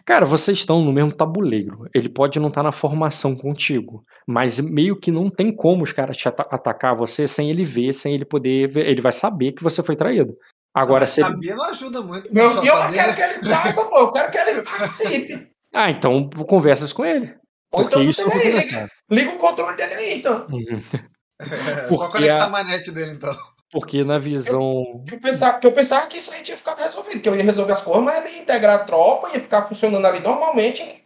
Cara, 0.05 0.25
vocês 0.25 0.59
estão 0.59 0.83
no 0.83 0.93
mesmo 0.93 1.13
tabuleiro. 1.13 1.87
Ele 1.95 2.09
pode 2.09 2.39
não 2.39 2.49
estar 2.49 2.61
tá 2.61 2.65
na 2.65 2.73
formação 2.73 3.35
contigo, 3.35 4.05
mas 4.27 4.59
meio 4.59 4.99
que 4.99 5.11
não 5.11 5.29
tem 5.29 5.55
como 5.55 5.83
os 5.83 5.93
caras 5.93 6.17
te 6.17 6.29
at 6.29 6.41
atacar 6.41 6.95
você 6.95 7.27
sem 7.27 7.51
ele 7.51 7.65
ver, 7.65 7.93
sem 7.93 8.15
ele 8.15 8.25
poder 8.25 8.69
ver. 8.69 8.87
Ele 8.87 9.01
vai 9.01 9.13
saber 9.13 9.53
que 9.53 9.63
você 9.63 9.83
foi 9.83 9.97
traído. 9.97 10.37
Agora, 10.75 11.07
se 11.07 11.21
saber 11.21 11.49
ele... 11.49 11.55
não 11.55 11.65
ajuda 11.65 12.01
muito. 12.01 12.33
Não, 12.33 12.65
eu 12.65 12.77
não 12.77 12.93
quero 12.93 13.15
que 13.15 13.21
ele 13.21 13.35
saiba, 13.35 13.85
pô. 13.85 13.99
Eu 13.99 14.13
quero 14.13 14.31
que 14.31 14.39
ele 14.39 14.63
participe. 14.63 15.53
Ah, 15.75 15.91
então 15.91 16.29
conversas 16.31 16.93
com 16.93 17.05
ele. 17.05 17.35
Ou 17.73 17.85
então 17.85 18.03
isso 18.03 18.31
aí, 18.31 18.53
liga, 18.53 18.89
liga, 19.11 19.31
o 19.31 19.39
controle 19.39 19.77
dele 19.77 19.95
aí, 19.95 20.19
então. 20.19 20.47
Uhum. 20.51 20.83
É, 21.43 21.89
conectar 21.89 22.45
a... 22.45 22.45
a 22.45 22.49
manete 22.49 22.93
dele, 22.93 23.15
então. 23.15 23.37
Porque 23.73 24.05
na 24.05 24.19
visão. 24.19 25.03
Eu, 25.09 25.15
eu, 25.15 25.21
pensava, 25.21 25.59
eu 25.63 25.73
pensava 25.73 26.07
que 26.07 26.19
isso 26.19 26.31
aí 26.35 26.43
tinha 26.43 26.59
ficado 26.59 26.79
resolvido, 26.79 27.23
que 27.23 27.29
eu 27.29 27.35
ia 27.35 27.43
resolver 27.43 27.73
as 27.73 27.81
coisas, 27.81 28.05
mas 28.05 28.31
ia 28.31 28.43
integrar 28.43 28.81
a 28.81 28.85
tropa, 28.85 29.31
ia 29.33 29.41
ficar 29.41 29.63
funcionando 29.63 30.07
ali 30.07 30.21
normalmente. 30.21 31.03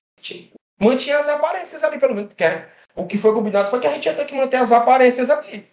Mantinha 0.83 1.19
as 1.19 1.29
aparências 1.29 1.85
ali, 1.85 1.99
pelo 1.99 2.15
menos. 2.15 2.35
Que 2.35 2.45
o 2.97 3.07
que 3.07 3.17
foi 3.17 3.33
combinado 3.33 3.71
foi 3.71 3.79
que 3.79 3.87
a 3.87 3.93
gente 3.93 4.07
ia 4.07 4.15
ter 4.15 4.27
que 4.27 4.35
manter 4.35 4.57
as 4.57 4.73
aparências 4.73 5.31
ali. 5.31 5.65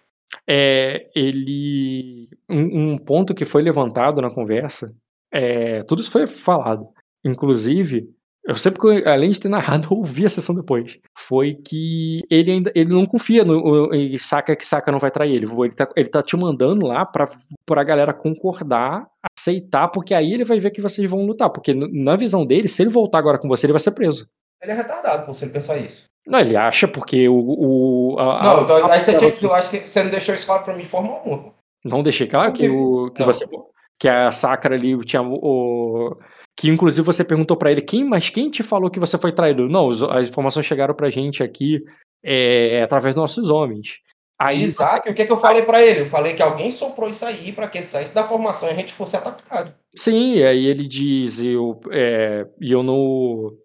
É, 0.47 1.07
ele. 1.15 2.29
Um, 2.47 2.93
um 2.93 2.97
ponto 2.97 3.33
que 3.33 3.43
foi 3.43 3.63
levantado 3.63 4.21
na 4.21 4.29
conversa, 4.29 4.95
é, 5.31 5.81
tudo 5.83 6.03
isso 6.03 6.11
foi 6.11 6.27
falado. 6.27 6.87
Inclusive, 7.25 8.07
eu 8.45 8.55
sempre, 8.55 9.07
além 9.07 9.29
de 9.29 9.39
ter 9.39 9.47
narrado, 9.47 9.87
ouvi 9.95 10.25
a 10.25 10.29
sessão 10.29 10.53
depois. 10.53 10.99
Foi 11.17 11.55
que 11.55 12.21
ele 12.29 12.51
ainda 12.51 12.71
ele 12.75 12.89
não 12.93 13.05
confia 13.05 13.45
no 13.45 13.93
ele 13.93 14.19
saca 14.19 14.55
que 14.55 14.67
saca 14.67 14.91
não 14.91 14.99
vai 14.99 15.11
trair 15.11 15.35
ele. 15.35 15.45
Ele 15.45 15.73
tá, 15.73 15.87
ele 15.95 16.09
tá 16.09 16.21
te 16.21 16.35
mandando 16.35 16.85
lá 16.85 17.05
pra, 17.05 17.27
pra 17.65 17.83
galera 17.83 18.13
concordar, 18.13 19.07
aceitar, 19.37 19.87
porque 19.87 20.13
aí 20.13 20.33
ele 20.33 20.43
vai 20.43 20.59
ver 20.59 20.71
que 20.71 20.81
vocês 20.81 21.09
vão 21.09 21.25
lutar. 21.25 21.49
Porque 21.49 21.73
na 21.73 22.15
visão 22.15 22.45
dele, 22.45 22.67
se 22.67 22.81
ele 22.81 22.89
voltar 22.89 23.19
agora 23.19 23.39
com 23.39 23.47
você, 23.47 23.65
ele 23.65 23.73
vai 23.73 23.79
ser 23.79 23.91
preso. 23.91 24.27
Ele 24.61 24.71
é 24.71 24.75
retardado 24.75 25.25
por 25.25 25.33
você 25.33 25.47
pensar 25.47 25.77
isso. 25.77 26.05
Não, 26.25 26.39
ele 26.39 26.55
acha 26.55 26.87
porque 26.87 27.27
o. 27.27 27.35
o 27.35 28.19
a, 28.19 28.43
não, 28.43 28.63
então, 28.63 28.85
a, 28.85 28.93
aí 28.93 29.01
você, 29.01 29.15
tinha, 29.15 29.31
que, 29.31 29.45
eu 29.45 29.53
acho 29.53 29.71
que 29.71 29.87
você 29.87 30.03
não 30.03 30.11
deixou 30.11 30.33
isso 30.35 30.45
claro 30.45 30.63
pra 30.63 30.73
mim 30.73 30.83
de 30.83 30.89
forma 30.89 31.09
alguma. 31.13 31.53
Não 31.83 32.01
deixei 32.01 32.27
claro 32.27 32.53
que, 32.53 32.69
o, 32.69 33.11
que 33.11 33.23
você. 33.23 33.45
Que 33.99 34.07
a 34.07 34.31
Sakura 34.31 34.75
ali 34.75 34.97
tinha 35.05 35.21
o 35.21 36.17
que 36.55 36.69
inclusive 36.69 37.05
você 37.05 37.23
perguntou 37.23 37.57
para 37.57 37.71
ele 37.71 37.81
quem, 37.81 38.03
mas 38.03 38.29
quem 38.29 38.49
te 38.49 38.61
falou 38.61 38.89
que 38.89 38.99
você 38.99 39.17
foi 39.17 39.31
traído? 39.31 39.67
Não, 39.67 39.89
as 39.89 40.29
informações 40.29 40.65
chegaram 40.65 40.93
pra 40.93 41.09
gente 41.09 41.41
aqui 41.41 41.83
é, 42.23 42.81
através 42.83 43.15
dos 43.15 43.21
nossos 43.21 43.49
homens. 43.49 43.99
Aí, 44.39 44.63
Exato, 44.63 45.09
o 45.09 45.13
que, 45.13 45.21
é 45.21 45.25
que 45.25 45.31
eu 45.31 45.37
falei 45.37 45.61
para 45.61 45.81
ele? 45.81 46.01
Eu 46.01 46.05
falei 46.05 46.33
que 46.33 46.41
alguém 46.41 46.69
soprou 46.71 47.09
isso 47.09 47.25
aí 47.25 47.51
para 47.51 47.67
que 47.67 47.77
ele 47.77 47.85
saísse 47.85 48.13
da 48.13 48.23
formação 48.23 48.67
e 48.67 48.71
a 48.71 48.75
gente 48.75 48.93
fosse 48.93 49.15
atacado. 49.15 49.73
Sim, 49.95 50.35
e 50.35 50.43
aí 50.43 50.65
ele 50.65 50.87
diz, 50.87 51.39
eu, 51.39 51.79
é, 51.91 52.47
eu 52.59 52.83
no. 52.83 53.57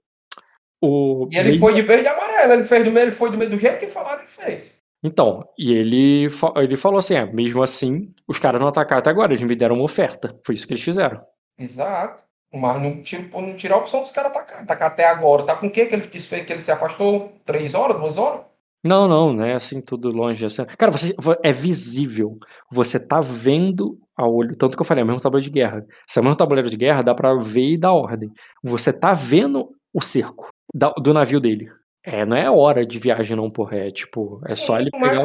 O, 0.80 1.28
e 1.32 1.36
ele 1.36 1.58
foi 1.58 1.74
de 1.74 1.82
verde 1.82 2.04
e 2.04 2.08
amarelo, 2.08 2.52
ele 2.52 2.64
fez 2.64 2.84
do 2.84 2.92
meio, 2.92 3.06
ele 3.06 3.12
foi 3.12 3.30
do 3.30 3.36
meio 3.36 3.50
do 3.50 3.58
jeito 3.58 3.80
que 3.80 3.88
falaram 3.88 4.20
que 4.20 4.30
fez. 4.30 4.78
Então, 5.02 5.48
e 5.58 5.72
ele, 5.72 6.28
ele 6.56 6.76
falou 6.76 6.98
assim: 6.98 7.14
é, 7.14 7.26
mesmo 7.26 7.62
assim, 7.62 8.12
os 8.26 8.38
caras 8.38 8.60
não 8.60 8.68
atacaram 8.68 9.00
até 9.00 9.10
agora, 9.10 9.32
eles 9.32 9.44
me 9.44 9.56
deram 9.56 9.76
uma 9.76 9.84
oferta. 9.84 10.38
Foi 10.44 10.54
isso 10.54 10.66
que 10.66 10.74
eles 10.74 10.84
fizeram. 10.84 11.20
Exato. 11.58 12.27
Mas 12.52 12.80
não 12.80 13.02
tira, 13.02 13.28
não 13.32 13.54
tira 13.54 13.74
a 13.74 13.78
opção 13.78 14.00
dos 14.00 14.10
caras 14.10 14.30
atacar. 14.30 14.62
Atacar 14.62 14.90
até 14.90 15.06
agora. 15.06 15.44
Tá 15.44 15.54
com 15.56 15.66
o 15.66 15.70
quê 15.70 15.86
que 15.86 15.94
ele 15.94 16.06
disse 16.06 16.44
que 16.44 16.52
ele 16.52 16.62
se 16.62 16.72
afastou? 16.72 17.32
Três 17.44 17.74
horas, 17.74 17.98
duas 17.98 18.16
horas? 18.16 18.42
Não, 18.84 19.08
não, 19.08 19.32
não 19.32 19.44
é 19.44 19.54
assim 19.54 19.80
tudo 19.80 20.08
longe. 20.08 20.46
Assim. 20.46 20.64
Cara, 20.78 20.92
você, 20.92 21.14
é 21.42 21.52
visível. 21.52 22.38
Você 22.70 22.98
tá 22.98 23.20
vendo 23.20 23.98
a 24.16 24.26
olho. 24.26 24.56
Tanto 24.56 24.76
que 24.76 24.80
eu 24.80 24.86
falei, 24.86 25.02
é 25.02 25.04
o 25.04 25.06
mesmo 25.06 25.20
tabuleiro 25.20 25.44
de 25.44 25.50
guerra. 25.50 25.86
Se 26.06 26.18
é 26.18 26.22
o 26.22 26.24
mesmo 26.24 26.36
tabuleiro 26.36 26.70
de 26.70 26.76
guerra, 26.76 27.02
dá 27.02 27.14
pra 27.14 27.34
ver 27.34 27.72
e 27.72 27.78
dar 27.78 27.92
ordem. 27.92 28.30
Você 28.62 28.92
tá 28.92 29.12
vendo 29.12 29.70
o 29.92 30.00
cerco 30.00 30.48
da, 30.74 30.90
do 30.92 31.12
navio 31.12 31.40
dele. 31.40 31.70
É, 32.04 32.24
não 32.24 32.36
é 32.36 32.50
hora 32.50 32.86
de 32.86 32.98
viagem, 32.98 33.36
não, 33.36 33.50
porra. 33.50 33.76
É 33.76 33.90
tipo, 33.90 34.40
é 34.46 34.50
Sim, 34.50 34.56
só 34.56 34.80
ele 34.80 34.90
pegar. 34.90 35.24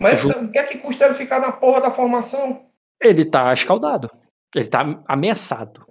Mas, 0.00 0.24
mas 0.24 0.36
o 0.36 0.50
que 0.50 0.58
é 0.58 0.64
que 0.64 0.78
custa 0.78 1.04
ele 1.04 1.14
ficar 1.14 1.40
na 1.40 1.52
porra 1.52 1.82
da 1.82 1.90
formação? 1.90 2.66
Ele 3.00 3.24
tá 3.24 3.52
escaldado. 3.52 4.10
Ele 4.54 4.68
tá 4.68 5.02
ameaçado. 5.06 5.85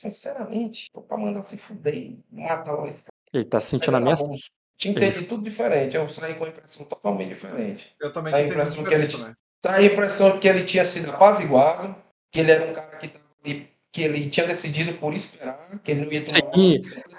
Sinceramente, 0.00 0.90
tô 0.90 1.02
pra 1.02 1.18
mandar 1.18 1.42
se 1.42 1.58
fuder 1.58 2.14
matar 2.32 2.72
logo 2.72 2.88
esse 2.88 3.02
cara. 3.02 3.12
Ele 3.34 3.44
tá 3.44 3.60
se 3.60 3.68
sentindo 3.68 3.98
ameaçado. 3.98 4.30
Tinha 4.78 4.92
entendi 4.92 5.26
tudo 5.26 5.44
diferente. 5.44 5.94
Eu 5.94 6.08
saí 6.08 6.32
com 6.36 6.46
a 6.46 6.48
impressão 6.48 6.86
totalmente 6.86 7.28
diferente. 7.28 7.94
Eu 8.00 8.10
também 8.10 8.32
tinha 8.32 8.46
a 8.46 8.48
impressão 8.48 8.82
que 8.82 8.94
ele 8.94 9.18
né? 9.18 9.34
Saí 9.62 9.86
a 9.86 9.92
impressão 9.92 10.40
que 10.40 10.48
ele 10.48 10.64
tinha 10.64 10.86
sido 10.86 11.10
apaziguado, 11.10 11.94
que 12.32 12.40
ele 12.40 12.50
era 12.50 12.64
um 12.64 12.72
cara 12.72 12.96
que 12.96 13.08
tava 13.08 13.26
ali, 13.44 13.68
que 13.92 14.02
ele 14.02 14.30
tinha 14.30 14.46
decidido 14.46 14.94
por 14.94 15.12
esperar, 15.12 15.78
que 15.84 15.90
ele 15.90 16.06
não 16.06 16.12
ia 16.12 16.24
tomar 16.24 16.54
Sim, 16.54 16.76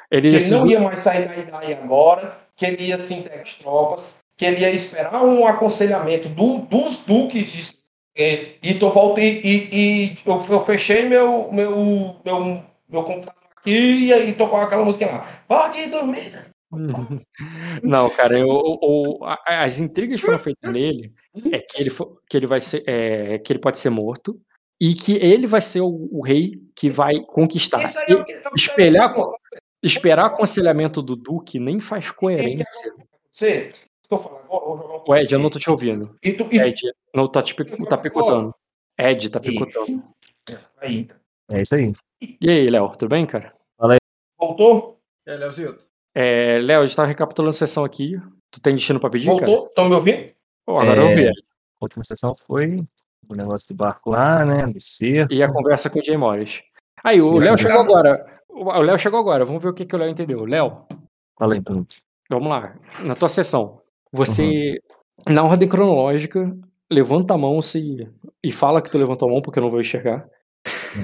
ele, 0.09 0.31
que 0.31 0.35
ele 0.37 0.49
não 0.49 0.67
ia 0.67 0.79
mais 0.79 1.01
sair 1.01 1.27
da 1.27 1.37
idade 1.37 1.73
agora, 1.75 2.35
que 2.55 2.65
ele 2.65 2.83
ia 2.83 2.97
se 2.97 3.13
integrar 3.13 3.43
às 3.43 3.53
tropas, 3.53 4.17
que 4.35 4.43
ele 4.43 4.61
ia 4.61 4.71
esperar 4.71 5.23
um 5.23 5.45
aconselhamento 5.45 6.29
do, 6.29 6.57
dos 6.65 6.97
duques 7.05 7.51
de 7.51 7.81
e, 8.17 8.57
e 8.61 8.73
tô 8.73 8.89
voltei 8.89 9.39
e, 9.43 9.69
e 9.71 10.17
eu, 10.25 10.45
eu, 10.49 10.65
fechei 10.65 11.07
meu 11.07 11.51
meu 11.51 12.15
meu, 12.25 12.63
meu 12.91 13.03
computador 13.03 13.41
aqui 13.57 14.07
e 14.07 14.13
aí 14.13 14.33
tocou 14.33 14.59
aquela 14.59 14.83
música 14.83 15.05
lá. 15.05 15.27
Pode 15.47 15.87
dormir. 15.87 16.51
Não, 17.83 18.09
cara, 18.09 18.39
eu, 18.39 18.79
eu, 18.81 19.19
as 19.45 19.79
intrigas 19.79 20.21
foram 20.21 20.39
feitas 20.39 20.71
nele 20.71 21.13
é 21.51 21.59
que 21.59 21.81
ele, 21.81 21.89
for, 21.89 22.21
que 22.29 22.37
ele 22.37 22.47
vai 22.47 22.61
ser, 22.61 22.83
é, 22.87 23.37
que 23.39 23.51
ele 23.51 23.59
pode 23.59 23.77
ser 23.77 23.89
morto 23.89 24.39
e 24.79 24.95
que 24.95 25.13
ele 25.13 25.47
vai 25.47 25.61
ser 25.61 25.81
o, 25.81 26.09
o 26.11 26.23
rei 26.23 26.61
que 26.75 26.89
vai 26.89 27.19
conquistar. 27.21 27.83
É 28.07 28.15
o 28.15 28.23
que, 28.23 28.33
é 28.33 28.41
espelhar, 28.55 29.13
esperar 29.83 30.27
aconselhamento 30.27 31.01
do 31.01 31.15
Duque 31.15 31.59
nem 31.59 31.79
faz 31.79 32.09
coerência. 32.09 32.93
Você, 33.29 33.71
o 34.09 35.15
Ed, 35.15 35.31
eu 35.31 35.39
não 35.39 35.49
tô 35.49 35.59
te 35.59 35.69
ouvindo. 35.69 36.17
E 36.23 36.33
tu, 36.33 36.47
e... 36.51 36.59
Ed, 36.59 36.81
não 37.13 37.27
tá, 37.27 37.41
te, 37.41 37.55
tá 37.87 37.97
picotando. 37.97 38.53
Ed, 38.97 39.29
tá 39.29 39.39
picotando. 39.39 40.03
Aí. 40.81 41.07
É 41.49 41.61
isso 41.61 41.75
aí. 41.75 41.93
E 42.21 42.49
aí, 42.49 42.69
Léo, 42.69 42.89
tudo 42.89 43.09
bem, 43.09 43.25
cara? 43.25 43.53
Fala 43.77 43.93
aí. 43.93 43.99
Voltou? 44.39 44.99
É, 45.25 45.35
Léozinho. 45.35 45.77
É, 46.13 46.59
Léo, 46.59 46.81
a 46.81 46.85
gente 46.85 46.95
tá 46.95 47.05
recapitulando 47.05 47.49
a 47.49 47.53
sessão 47.53 47.83
aqui. 47.83 48.19
Tu 48.51 48.61
tem 48.61 48.75
destino 48.75 48.99
pra 48.99 49.09
pedir, 49.09 49.27
Voltou? 49.27 49.65
Estão 49.65 49.89
me 49.89 49.95
ouvindo? 49.95 50.31
Oh, 50.67 50.79
agora 50.79 51.01
é, 51.01 51.03
eu 51.03 51.09
ouvi. 51.09 51.27
A 51.27 51.31
última 51.81 52.03
sessão 52.03 52.35
foi 52.45 52.85
o 53.27 53.35
negócio 53.35 53.67
do 53.69 53.75
barco 53.75 54.11
lá, 54.11 54.45
né? 54.45 54.67
Do 54.67 54.81
cerco. 54.81 55.33
E 55.33 55.41
a 55.41 55.51
conversa 55.51 55.89
com 55.89 55.99
o 55.99 56.03
Jay 56.03 56.17
Morris. 56.17 56.61
Aí, 57.03 57.21
o 57.21 57.39
Léo 57.39 57.57
chegou 57.57 57.79
agora. 57.79 58.25
O 58.49 58.81
Léo 58.81 58.99
chegou 58.99 59.19
agora. 59.19 59.45
Vamos 59.45 59.63
ver 59.63 59.69
o 59.69 59.73
que, 59.73 59.85
que 59.85 59.95
o 59.95 59.99
Léo 59.99 60.09
entendeu. 60.09 60.45
Léo. 60.45 60.85
Fala 61.39 61.55
aí, 61.55 61.59
Bruno. 61.59 61.87
Vamos 62.29 62.49
lá. 62.49 62.75
Na 62.99 63.15
tua 63.15 63.29
sessão, 63.29 63.81
você, 64.11 64.79
uhum. 65.27 65.33
na 65.33 65.43
ordem 65.43 65.67
cronológica, 65.67 66.55
levanta 66.89 67.33
a 67.33 67.37
mão 67.37 67.61
se, 67.61 68.07
e 68.43 68.51
fala 68.51 68.81
que 68.81 68.91
tu 68.91 68.97
levantou 68.97 69.27
a 69.27 69.31
mão, 69.31 69.41
porque 69.41 69.57
eu 69.59 69.63
não 69.63 69.69
vou 69.69 69.81
enxergar. 69.81 70.27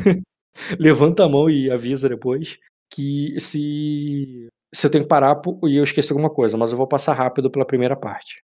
Uhum. 0.06 0.22
levanta 0.80 1.24
a 1.24 1.30
mão 1.30 1.50
e 1.50 1.70
avisa 1.72 2.10
depois 2.10 2.60
que 2.90 3.40
se 3.40 4.48
se 4.74 4.86
eu 4.86 4.92
tenho 4.92 5.04
que 5.04 5.10
parar 5.10 5.42
e 5.64 5.78
eu 5.78 5.84
esqueci 5.84 6.12
alguma 6.12 6.30
coisa, 6.30 6.58
mas 6.58 6.72
eu 6.72 6.78
vou 6.78 6.88
passar 6.88 7.14
rápido 7.14 7.50
pela 7.50 7.66
primeira 7.66 7.96
parte. 7.96 8.44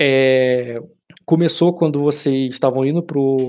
É, 0.00 0.80
começou 1.24 1.74
quando 1.74 2.00
vocês 2.00 2.52
estavam 2.52 2.84
indo 2.84 3.02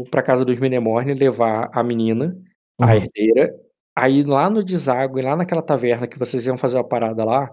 para 0.10 0.20
a 0.20 0.24
casa 0.24 0.46
dos 0.46 0.58
Menemorne 0.58 1.14
levar 1.14 1.70
a 1.74 1.84
menina, 1.84 2.38
uhum. 2.80 2.88
a 2.88 2.96
herdeira. 2.96 3.54
Aí 3.96 4.24
lá 4.24 4.50
no 4.50 4.64
deságue, 4.64 5.22
lá 5.22 5.36
naquela 5.36 5.62
taverna 5.62 6.08
que 6.08 6.18
vocês 6.18 6.46
iam 6.48 6.58
fazer 6.58 6.80
a 6.80 6.84
parada 6.84 7.24
lá, 7.26 7.52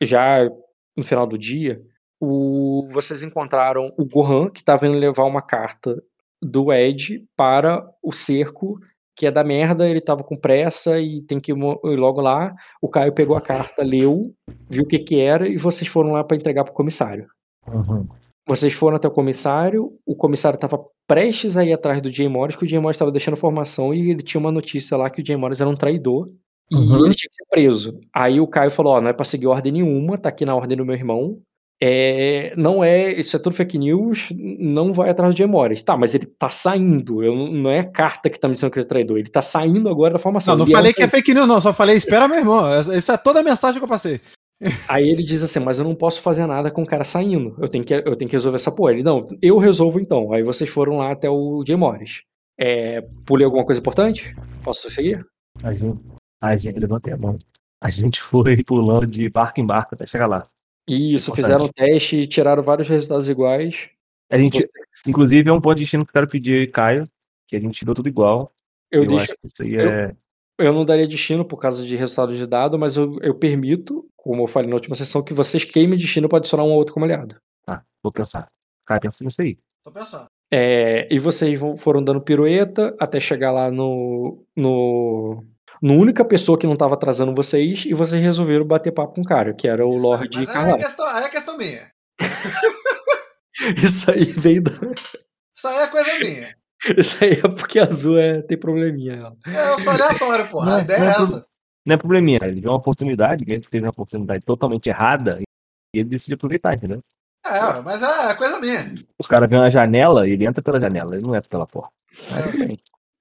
já 0.00 0.48
no 0.96 1.02
final 1.02 1.26
do 1.26 1.38
dia, 1.38 1.82
o, 2.20 2.84
vocês 2.86 3.22
encontraram 3.22 3.92
o 3.96 4.04
Gohan, 4.04 4.48
que 4.48 4.60
estava 4.60 4.86
indo 4.86 4.98
levar 4.98 5.24
uma 5.24 5.42
carta 5.42 6.00
do 6.42 6.72
Ed 6.72 7.24
para 7.36 7.84
o 8.02 8.12
cerco 8.12 8.78
que 9.20 9.26
é 9.26 9.30
da 9.30 9.44
merda, 9.44 9.86
ele 9.86 10.00
tava 10.00 10.24
com 10.24 10.34
pressa 10.34 10.98
e 10.98 11.20
tem 11.20 11.38
que 11.38 11.52
ir 11.52 11.54
logo 11.54 12.22
lá. 12.22 12.54
O 12.80 12.88
Caio 12.88 13.12
pegou 13.12 13.36
a 13.36 13.40
carta, 13.40 13.82
leu, 13.82 14.34
viu 14.66 14.82
o 14.82 14.86
que 14.86 14.98
que 14.98 15.20
era 15.20 15.46
e 15.46 15.58
vocês 15.58 15.90
foram 15.90 16.12
lá 16.12 16.24
para 16.24 16.38
entregar 16.38 16.64
pro 16.64 16.72
comissário. 16.72 17.26
Uhum. 17.68 18.06
Vocês 18.48 18.72
foram 18.72 18.96
até 18.96 19.06
o 19.06 19.10
comissário, 19.10 19.92
o 20.06 20.16
comissário 20.16 20.58
tava 20.58 20.82
prestes 21.06 21.58
a 21.58 21.64
ir 21.66 21.74
atrás 21.74 22.00
do 22.00 22.10
Jay 22.10 22.28
Morris, 22.28 22.56
que 22.56 22.64
o 22.64 22.66
Jay 22.66 22.80
Morris 22.80 22.96
tava 22.96 23.12
deixando 23.12 23.36
formação 23.36 23.92
e 23.92 24.10
ele 24.10 24.22
tinha 24.22 24.40
uma 24.40 24.50
notícia 24.50 24.96
lá 24.96 25.10
que 25.10 25.20
o 25.20 25.26
Jay 25.26 25.36
Morris 25.36 25.60
era 25.60 25.68
um 25.68 25.74
traidor 25.74 26.30
e 26.70 26.76
uhum. 26.76 27.04
ele 27.04 27.14
tinha 27.14 27.28
que 27.28 27.36
ser 27.36 27.46
preso. 27.50 28.00
Aí 28.10 28.40
o 28.40 28.48
Caio 28.48 28.70
falou: 28.70 28.94
Ó, 28.94 29.00
não 29.02 29.10
é 29.10 29.12
pra 29.12 29.26
seguir 29.26 29.48
ordem 29.48 29.72
nenhuma, 29.72 30.16
tá 30.16 30.30
aqui 30.30 30.46
na 30.46 30.56
ordem 30.56 30.78
do 30.78 30.86
meu 30.86 30.94
irmão, 30.94 31.38
é, 31.82 32.52
não 32.56 32.84
é, 32.84 33.18
isso 33.18 33.36
é 33.36 33.38
tudo 33.38 33.54
fake 33.54 33.78
news, 33.78 34.28
não 34.36 34.92
vai 34.92 35.08
atrás 35.08 35.34
do 35.34 35.38
Jay 35.38 35.46
Morris. 35.46 35.82
Tá, 35.82 35.96
mas 35.96 36.14
ele 36.14 36.26
tá 36.26 36.50
saindo, 36.50 37.22
eu, 37.22 37.34
não 37.34 37.70
é 37.70 37.80
a 37.80 37.90
carta 37.90 38.28
que 38.28 38.38
tá 38.38 38.48
me 38.48 38.54
dizendo 38.54 38.70
que 38.70 38.78
ele 38.78 38.84
é 38.84 38.88
traidor, 38.88 39.18
ele 39.18 39.30
tá 39.30 39.40
saindo 39.40 39.88
agora 39.88 40.12
da 40.12 40.18
formação. 40.18 40.56
Não, 40.56 40.66
não 40.66 40.72
falei 40.72 40.90
é 40.90 40.94
que 40.94 41.02
é 41.02 41.08
fake 41.08 41.32
news 41.32 41.48
não, 41.48 41.60
só 41.60 41.72
falei, 41.72 41.96
espera 41.96 42.28
meu 42.28 42.38
irmão, 42.38 42.64
isso 42.92 43.10
é 43.10 43.16
toda 43.16 43.40
a 43.40 43.42
mensagem 43.42 43.78
que 43.78 43.84
eu 43.84 43.88
passei. 43.88 44.20
Aí 44.88 45.08
ele 45.08 45.22
diz 45.22 45.42
assim, 45.42 45.58
mas 45.58 45.78
eu 45.78 45.84
não 45.84 45.94
posso 45.94 46.20
fazer 46.20 46.46
nada 46.46 46.70
com 46.70 46.82
o 46.82 46.86
cara 46.86 47.02
saindo, 47.02 47.56
eu 47.58 47.66
tenho 47.66 47.82
que, 47.82 47.94
eu 47.94 48.14
tenho 48.14 48.28
que 48.28 48.36
resolver 48.36 48.56
essa 48.56 48.70
porra. 48.70 48.92
Ele, 48.92 49.02
não, 49.02 49.26
eu 49.40 49.56
resolvo 49.56 49.98
então. 49.98 50.32
Aí 50.32 50.42
vocês 50.42 50.68
foram 50.68 50.98
lá 50.98 51.12
até 51.12 51.30
o 51.30 51.64
Jay 51.66 51.76
Morris. 51.76 52.22
É, 52.58 53.00
pulei 53.24 53.46
alguma 53.46 53.64
coisa 53.64 53.80
importante? 53.80 54.36
Posso 54.62 54.90
seguir? 54.90 55.24
A 55.62 55.72
gente, 55.72 55.98
a 56.42 56.56
gente, 56.58 56.78
levantei 56.78 57.14
a 57.14 57.16
mão. 57.16 57.38
A 57.82 57.88
gente 57.88 58.20
foi 58.20 58.62
pulando 58.62 59.06
de 59.06 59.30
barco 59.30 59.60
em 59.60 59.66
barco 59.66 59.94
até 59.94 60.04
chegar 60.04 60.26
lá. 60.26 60.46
Isso, 60.90 61.32
fizeram 61.34 61.66
o 61.66 61.72
teste 61.72 62.16
e 62.16 62.26
tiraram 62.26 62.62
vários 62.62 62.88
resultados 62.88 63.28
iguais. 63.28 63.88
A 64.28 64.38
gente, 64.38 64.58
inclusive, 65.06 65.48
é 65.48 65.52
um 65.52 65.60
ponto 65.60 65.76
de 65.76 65.82
destino 65.82 66.04
que 66.04 66.10
eu 66.10 66.14
quero 66.14 66.28
pedir, 66.28 66.70
Caio, 66.72 67.08
que 67.46 67.54
a 67.54 67.60
gente 67.60 67.78
tirou 67.78 67.94
tudo 67.94 68.08
igual. 68.08 68.52
Eu, 68.90 69.04
eu 69.04 69.08
deixo. 69.08 69.32
isso 69.44 69.62
aí 69.62 69.74
eu, 69.74 69.88
é... 69.88 70.16
eu 70.58 70.72
não 70.72 70.84
daria 70.84 71.06
destino 71.06 71.44
por 71.44 71.58
causa 71.58 71.84
de 71.84 71.94
resultados 71.94 72.36
de 72.36 72.46
dado, 72.46 72.76
mas 72.76 72.96
eu, 72.96 73.18
eu 73.22 73.34
permito, 73.34 74.04
como 74.16 74.42
eu 74.42 74.46
falei 74.48 74.68
na 74.68 74.74
última 74.74 74.96
sessão, 74.96 75.22
que 75.22 75.32
vocês 75.32 75.64
queimem 75.64 75.98
destino 75.98 76.28
para 76.28 76.38
adicionar 76.38 76.64
um 76.64 76.72
outro 76.72 76.92
como 76.92 77.04
aliado. 77.04 77.36
Tá, 77.64 77.84
vou 78.02 78.12
pensar. 78.12 78.50
Caio, 78.84 79.00
pensa 79.00 79.24
nisso 79.24 79.42
aí. 79.42 79.56
Tô 79.84 79.92
pensando. 79.92 80.26
É, 80.52 81.06
e 81.08 81.18
vocês 81.20 81.58
foram 81.78 82.02
dando 82.02 82.20
pirueta 82.20 82.96
até 82.98 83.20
chegar 83.20 83.52
lá 83.52 83.70
no, 83.70 84.44
no 84.56 85.44
no 85.80 85.94
única 85.94 86.24
pessoa 86.24 86.58
que 86.58 86.66
não 86.66 86.76
tava 86.76 86.94
atrasando 86.94 87.34
vocês 87.34 87.84
e 87.86 87.94
vocês 87.94 88.22
resolveram 88.22 88.66
bater 88.66 88.92
papo 88.92 89.14
com 89.14 89.22
o 89.22 89.24
cara, 89.24 89.54
que 89.54 89.66
era 89.66 89.86
o 89.86 89.96
Isso 89.96 90.02
Lorde 90.02 90.38
aí, 90.38 90.46
Aí 90.48 90.70
é, 90.70 90.78
questão, 90.78 91.06
aí 91.06 91.24
é 91.24 91.28
questão 91.28 91.56
minha. 91.56 91.90
Isso 93.82 94.10
aí 94.10 94.24
veio 94.24 94.62
da. 94.62 94.70
Isso 95.56 95.68
aí 95.68 95.78
é 95.78 95.86
coisa 95.86 96.18
minha. 96.18 96.54
Isso 96.96 97.24
aí 97.24 97.32
é 97.32 97.48
porque 97.48 97.78
azul 97.78 98.18
é, 98.18 98.42
tem 98.42 98.58
probleminha. 98.58 99.32
É, 99.46 99.68
eu 99.68 99.78
sou 99.78 99.92
aleatório, 99.92 100.48
porra. 100.48 100.66
Não, 100.66 100.76
a 100.76 100.80
ideia 100.80 100.98
é, 100.98 101.06
é 101.06 101.10
essa. 101.10 101.46
Não 101.84 101.94
é 101.94 101.98
probleminha, 101.98 102.38
ele 102.42 102.60
viu 102.60 102.70
uma 102.70 102.76
oportunidade, 102.76 103.44
ele 103.46 103.60
teve 103.60 103.84
uma 103.84 103.90
oportunidade 103.90 104.44
totalmente 104.44 104.88
errada 104.88 105.40
e 105.40 105.98
ele 105.98 106.08
decide 106.08 106.34
aproveitar, 106.34 106.74
entendeu? 106.74 107.02
É, 107.44 107.80
mas 107.80 108.02
é 108.02 108.34
coisa 108.34 108.58
minha. 108.58 108.94
O 109.18 109.24
cara 109.24 109.46
vê 109.46 109.56
uma 109.56 109.70
janela, 109.70 110.28
ele 110.28 110.44
entra 110.44 110.62
pela 110.62 110.78
janela, 110.78 111.16
ele 111.16 111.26
não 111.26 111.34
entra 111.34 111.48
pela 111.48 111.66
porta. 111.66 111.92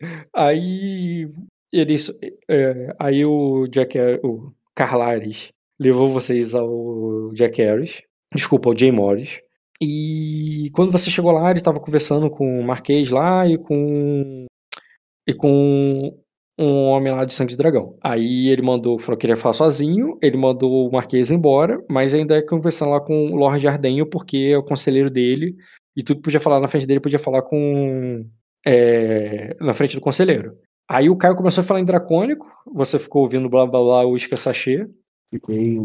É. 0.01 0.19
Aí 0.33 1.31
eles, 1.71 2.11
é, 2.49 2.95
aí 2.99 3.25
o 3.25 3.67
Jack, 3.67 3.97
o 4.23 4.51
Carlares 4.75 5.51
levou 5.79 6.09
vocês 6.09 6.55
ao 6.55 7.29
Jack 7.33 7.61
Harris, 7.61 8.01
desculpa, 8.33 8.69
ao 8.69 8.77
Jay 8.77 8.91
Morris. 8.91 9.39
E 9.81 10.69
quando 10.73 10.91
você 10.91 11.09
chegou 11.09 11.31
lá, 11.31 11.49
ele 11.49 11.59
estava 11.59 11.79
conversando 11.79 12.29
com 12.29 12.59
o 12.59 12.63
Marquês 12.63 13.09
lá 13.09 13.47
e 13.47 13.57
com 13.57 14.45
e 15.27 15.33
com 15.33 16.19
um 16.59 16.85
homem 16.87 17.13
lá 17.13 17.23
de 17.23 17.33
sangue 17.33 17.51
de 17.51 17.57
dragão. 17.57 17.97
Aí 18.03 18.49
ele 18.49 18.61
mandou, 18.61 18.99
falou 18.99 19.17
que 19.17 19.21
queria 19.21 19.37
falar 19.37 19.53
sozinho, 19.53 20.17
ele 20.21 20.37
mandou 20.37 20.87
o 20.87 20.91
Marquês 20.91 21.31
embora, 21.31 21.81
mas 21.89 22.13
ainda 22.13 22.35
é 22.35 22.41
conversando 22.41 22.91
lá 22.91 22.99
com 22.99 23.31
o 23.31 23.35
Lord 23.37 23.65
Ardenho, 23.65 24.09
porque 24.09 24.49
é 24.51 24.57
o 24.57 24.63
conselheiro 24.63 25.09
dele, 25.09 25.55
e 25.95 26.03
tudo 26.03 26.17
que 26.17 26.23
podia 26.23 26.39
falar 26.39 26.59
na 26.59 26.67
frente 26.67 26.85
dele 26.85 26.99
podia 26.99 27.19
falar 27.19 27.41
com. 27.43 28.25
É, 28.65 29.55
na 29.61 29.73
frente 29.73 29.95
do 29.95 30.01
conselheiro. 30.01 30.57
Aí 30.89 31.07
o 31.07 31.15
Caio 31.15 31.35
começou 31.35 31.61
a 31.61 31.65
falar 31.65 31.81
em 31.81 31.85
dracônico, 31.85 32.49
você 32.65 32.97
ficou 32.97 33.21
ouvindo 33.21 33.47
blá 33.47 33.65
blá 33.67 33.79
blá 33.79 34.05
o 34.07 34.17
isca 34.17 34.35
sachê. 34.35 34.89
Fiquei 35.29 35.79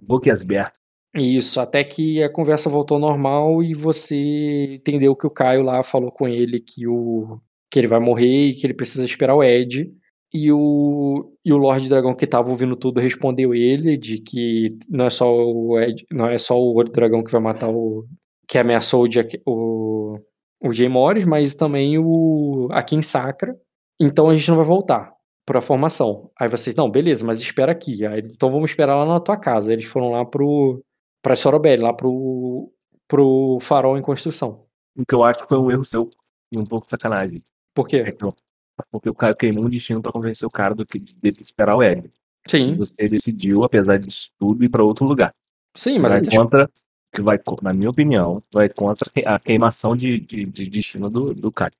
boquias 0.00 0.40
abertas. 0.40 0.80
Isso, 1.14 1.60
até 1.60 1.84
que 1.84 2.22
a 2.22 2.32
conversa 2.32 2.70
voltou 2.70 2.94
ao 2.94 3.00
normal 3.00 3.62
e 3.62 3.74
você 3.74 4.74
entendeu 4.74 5.14
que 5.14 5.26
o 5.26 5.30
Caio 5.30 5.62
lá 5.62 5.82
falou 5.82 6.10
com 6.10 6.26
ele 6.26 6.60
que 6.60 6.86
o 6.86 7.38
que 7.70 7.78
ele 7.78 7.86
vai 7.86 8.00
morrer 8.00 8.46
e 8.48 8.54
que 8.54 8.66
ele 8.66 8.74
precisa 8.74 9.04
esperar 9.04 9.34
o 9.34 9.42
Ed. 9.42 9.92
E 10.32 10.52
o, 10.52 11.36
e 11.44 11.52
o 11.52 11.56
Lorde 11.56 11.88
Dragão 11.88 12.14
que 12.14 12.26
tava 12.26 12.48
ouvindo 12.50 12.76
tudo 12.76 13.00
respondeu 13.00 13.52
ele 13.52 13.96
de 13.96 14.18
que 14.18 14.78
não 14.88 15.06
é 15.06 15.10
só 15.10 15.28
o 15.32 15.78
Ed, 15.78 16.06
não 16.10 16.26
é 16.26 16.38
só 16.38 16.58
o 16.58 16.74
Ouro 16.74 16.90
Dragão 16.90 17.22
que 17.22 17.32
vai 17.32 17.40
matar 17.40 17.68
o. 17.68 18.06
que 18.48 18.56
ameaçou 18.56 19.02
o, 19.04 19.08
Jack, 19.08 19.40
o, 19.44 20.18
o 20.62 20.72
Jay 20.72 20.88
Morris, 20.88 21.24
mas 21.24 21.56
também 21.56 21.98
o 21.98 22.68
a 22.70 22.82
Kim 22.82 23.02
Sacra. 23.02 23.56
Então 24.00 24.30
a 24.30 24.34
gente 24.34 24.48
não 24.48 24.56
vai 24.56 24.64
voltar 24.64 25.12
pra 25.44 25.60
formação. 25.60 26.30
Aí 26.38 26.48
vocês, 26.48 26.74
não, 26.74 26.90
beleza, 26.90 27.26
mas 27.26 27.40
espera 27.40 27.72
aqui. 27.72 28.06
Aí, 28.06 28.20
então 28.20 28.50
vamos 28.50 28.70
esperar 28.70 28.96
lá 28.96 29.04
na 29.04 29.20
tua 29.20 29.36
casa. 29.36 29.72
Eles 29.72 29.84
foram 29.84 30.10
lá 30.12 30.24
pro. 30.24 30.82
pra 31.22 31.36
Sorobelli, 31.36 31.82
lá 31.82 31.92
pro. 31.92 32.72
pro 33.06 33.58
farol 33.60 33.98
em 33.98 34.02
construção. 34.02 34.64
O 34.96 35.04
que 35.04 35.14
eu 35.14 35.22
acho 35.22 35.42
que 35.42 35.48
foi 35.48 35.58
um 35.58 35.70
erro 35.70 35.84
seu 35.84 36.10
e 36.50 36.58
um 36.58 36.64
pouco 36.64 36.86
de 36.86 36.90
sacanagem. 36.90 37.44
Por 37.74 37.86
quê? 37.86 37.98
É 37.98 38.12
porque 38.90 39.10
o 39.10 39.14
cara 39.14 39.34
queimou 39.34 39.64
um 39.64 39.68
destino 39.68 40.00
pra 40.00 40.12
convencer 40.12 40.46
o 40.46 40.50
cara 40.50 40.74
do 40.74 40.86
que 40.86 40.98
dele 40.98 41.36
esperar 41.40 41.76
o 41.76 41.82
Ed. 41.82 42.10
Sim, 42.48 42.72
Você 42.74 43.06
decidiu, 43.08 43.62
apesar 43.62 43.98
disso 43.98 44.30
tudo, 44.38 44.64
ir 44.64 44.68
pra 44.68 44.82
outro 44.82 45.04
lugar. 45.04 45.34
sim, 45.76 45.98
mas 45.98 46.12
vai 46.12 46.24
contra, 46.24 46.70
que 47.14 47.20
vai, 47.20 47.38
na 47.62 47.72
minha 47.74 47.90
opinião, 47.90 48.42
vai 48.52 48.68
contra 48.68 49.10
a 49.26 49.38
queimação 49.38 49.94
de, 49.94 50.18
de, 50.20 50.46
de 50.46 50.70
destino 50.70 51.10
do, 51.10 51.34
do 51.34 51.52
cara. 51.52 51.72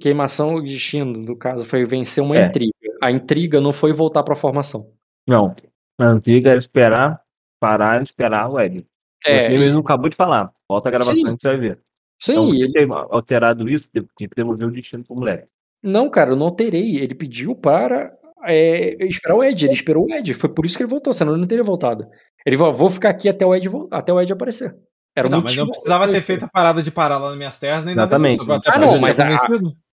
Queimação 0.00 0.54
o 0.54 0.62
destino, 0.62 1.18
no 1.18 1.36
caso, 1.36 1.64
foi 1.64 1.84
vencer 1.84 2.22
uma 2.22 2.36
É. 2.36 2.46
intriga. 2.46 2.72
A 3.02 3.10
intriga 3.10 3.60
não 3.60 3.72
foi 3.72 3.92
voltar 3.92 4.22
pra 4.22 4.34
formação. 4.34 4.90
Não. 5.26 5.54
A 5.98 6.04
antiga 6.06 6.50
era 6.50 6.58
esperar, 6.58 7.20
parar 7.60 8.00
e 8.00 8.04
esperar 8.04 8.48
o 8.50 8.60
Ed. 8.60 8.86
É, 9.26 9.48
você 9.48 9.58
mesmo 9.58 9.80
acabou 9.80 10.08
de 10.08 10.16
falar. 10.16 10.52
Volta 10.68 10.88
a 10.88 10.92
gravação 10.92 11.14
Sim. 11.14 11.34
que 11.36 11.42
você 11.42 11.48
vai 11.48 11.56
ver. 11.58 11.78
sim, 12.20 12.32
Então, 12.32 12.48
ele, 12.54 12.72
ter 12.72 12.88
alterado 12.90 13.68
isso, 13.68 13.88
tinha 13.92 14.28
que 14.28 14.34
devolver 14.36 14.66
o 14.68 14.70
destino 14.70 15.04
pro 15.04 15.16
moleque. 15.16 15.46
não, 15.82 16.08
cara, 16.10 16.30
eu 16.32 16.36
não 16.36 16.46
alterei. 16.46 16.96
Ele 16.96 17.14
pediu 17.14 17.54
para 17.56 18.12
é, 18.46 18.96
esperar 19.06 19.34
o 19.36 19.42
Ed. 19.44 19.64
Ele 19.64 19.74
esperou 19.74 20.06
o 20.06 20.12
Ed. 20.14 20.32
Foi 20.34 20.48
por 20.48 20.64
isso 20.66 20.76
que 20.76 20.82
ele 20.82 20.90
voltou, 20.90 21.12
senão 21.12 21.32
ele 21.32 21.40
não 21.40 21.48
teria 21.48 21.64
voltado. 21.64 22.06
Ele 22.46 22.56
falou: 22.56 22.72
vou 22.72 22.90
ficar 22.90 23.10
aqui 23.10 23.28
até 23.28 23.44
o 23.44 23.54
Ed, 23.54 23.68
até 23.90 24.12
o 24.12 24.20
Ed 24.20 24.32
aparecer. 24.32 24.76
Era 25.18 25.28
Não, 25.28 25.38
mas 25.42 25.52
motivo. 25.52 25.64
não 25.66 25.70
precisava 25.72 26.08
ter 26.08 26.20
feito 26.22 26.44
a 26.44 26.48
parada 26.48 26.82
de 26.82 26.90
parar 26.90 27.18
lá 27.18 27.28
nas 27.30 27.36
minhas 27.38 27.58
terras, 27.58 27.84
nem 27.84 27.92
Exatamente. 27.94 28.38
nada 28.38 28.58
disso. 28.58 28.68
Até 28.70 28.76
Ah, 28.76 28.80
não, 28.80 28.94
eu 28.94 29.00
mas 29.00 29.18
a-. 29.20 29.28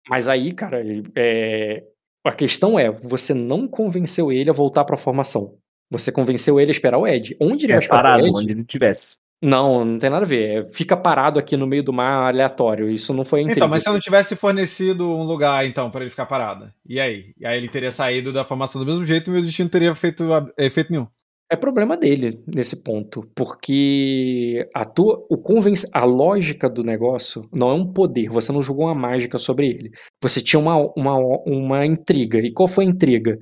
Mas 0.08 0.28
aí, 0.28 0.52
cara, 0.52 0.82
é, 1.14 1.84
a 2.24 2.32
questão 2.32 2.78
é: 2.78 2.90
você 2.90 3.34
não 3.34 3.68
convenceu 3.68 4.32
ele 4.32 4.50
a 4.50 4.52
voltar 4.54 4.84
pra 4.84 4.96
formação. 4.96 5.54
Você 5.92 6.10
convenceu 6.12 6.58
ele 6.60 6.70
a 6.70 6.72
esperar 6.72 6.98
o 6.98 7.06
Ed. 7.06 7.36
Onde 7.40 7.66
ele 7.66 7.72
vai 7.72 7.78
É 7.82 7.84
esperar 7.84 8.02
parado, 8.02 8.22
o 8.24 8.26
Ed? 8.26 8.32
onde 8.38 8.50
ele 8.52 8.64
tivesse. 8.64 9.16
Não, 9.42 9.84
não 9.86 9.98
tem 9.98 10.10
nada 10.10 10.24
a 10.24 10.28
ver. 10.28 10.64
É, 10.64 10.68
Fica 10.68 10.94
parado 10.96 11.38
aqui 11.38 11.56
no 11.56 11.66
meio 11.66 11.82
do 11.82 11.92
mar 11.94 12.28
aleatório. 12.28 12.90
Isso 12.90 13.12
não 13.14 13.24
foi. 13.24 13.40
Então, 13.42 13.66
mas 13.68 13.82
se 13.82 13.88
eu 13.88 13.92
não 13.94 14.00
tivesse 14.00 14.36
fornecido 14.36 15.08
um 15.08 15.22
lugar, 15.22 15.64
então, 15.66 15.90
pra 15.90 16.02
ele 16.02 16.10
ficar 16.10 16.26
parado. 16.26 16.70
E 16.86 17.00
aí? 17.00 17.32
E 17.38 17.46
aí 17.46 17.56
ele 17.56 17.68
teria 17.68 17.90
saído 17.90 18.32
da 18.34 18.44
formação 18.44 18.78
do 18.80 18.86
mesmo 18.86 19.04
jeito 19.04 19.30
e 19.30 19.32
meu 19.32 19.42
destino 19.42 19.68
teria 19.70 19.94
feito 19.94 20.30
a- 20.32 20.46
efeito 20.58 20.92
nenhum. 20.92 21.06
É 21.52 21.56
problema 21.56 21.96
dele 21.96 22.40
nesse 22.46 22.80
ponto, 22.80 23.28
porque 23.34 24.68
a 24.72 24.84
tua, 24.84 25.26
o 25.28 25.36
convence, 25.36 25.84
a 25.92 26.04
lógica 26.04 26.70
do 26.70 26.84
negócio 26.84 27.42
não 27.52 27.70
é 27.70 27.74
um 27.74 27.92
poder. 27.92 28.28
Você 28.28 28.52
não 28.52 28.62
jogou 28.62 28.86
uma 28.86 28.94
mágica 28.94 29.36
sobre 29.36 29.68
ele. 29.68 29.90
Você 30.22 30.40
tinha 30.40 30.60
uma, 30.60 30.76
uma, 30.96 31.16
uma 31.44 31.84
intriga. 31.84 32.38
E 32.38 32.52
qual 32.52 32.68
foi 32.68 32.84
a 32.84 32.88
intriga? 32.88 33.36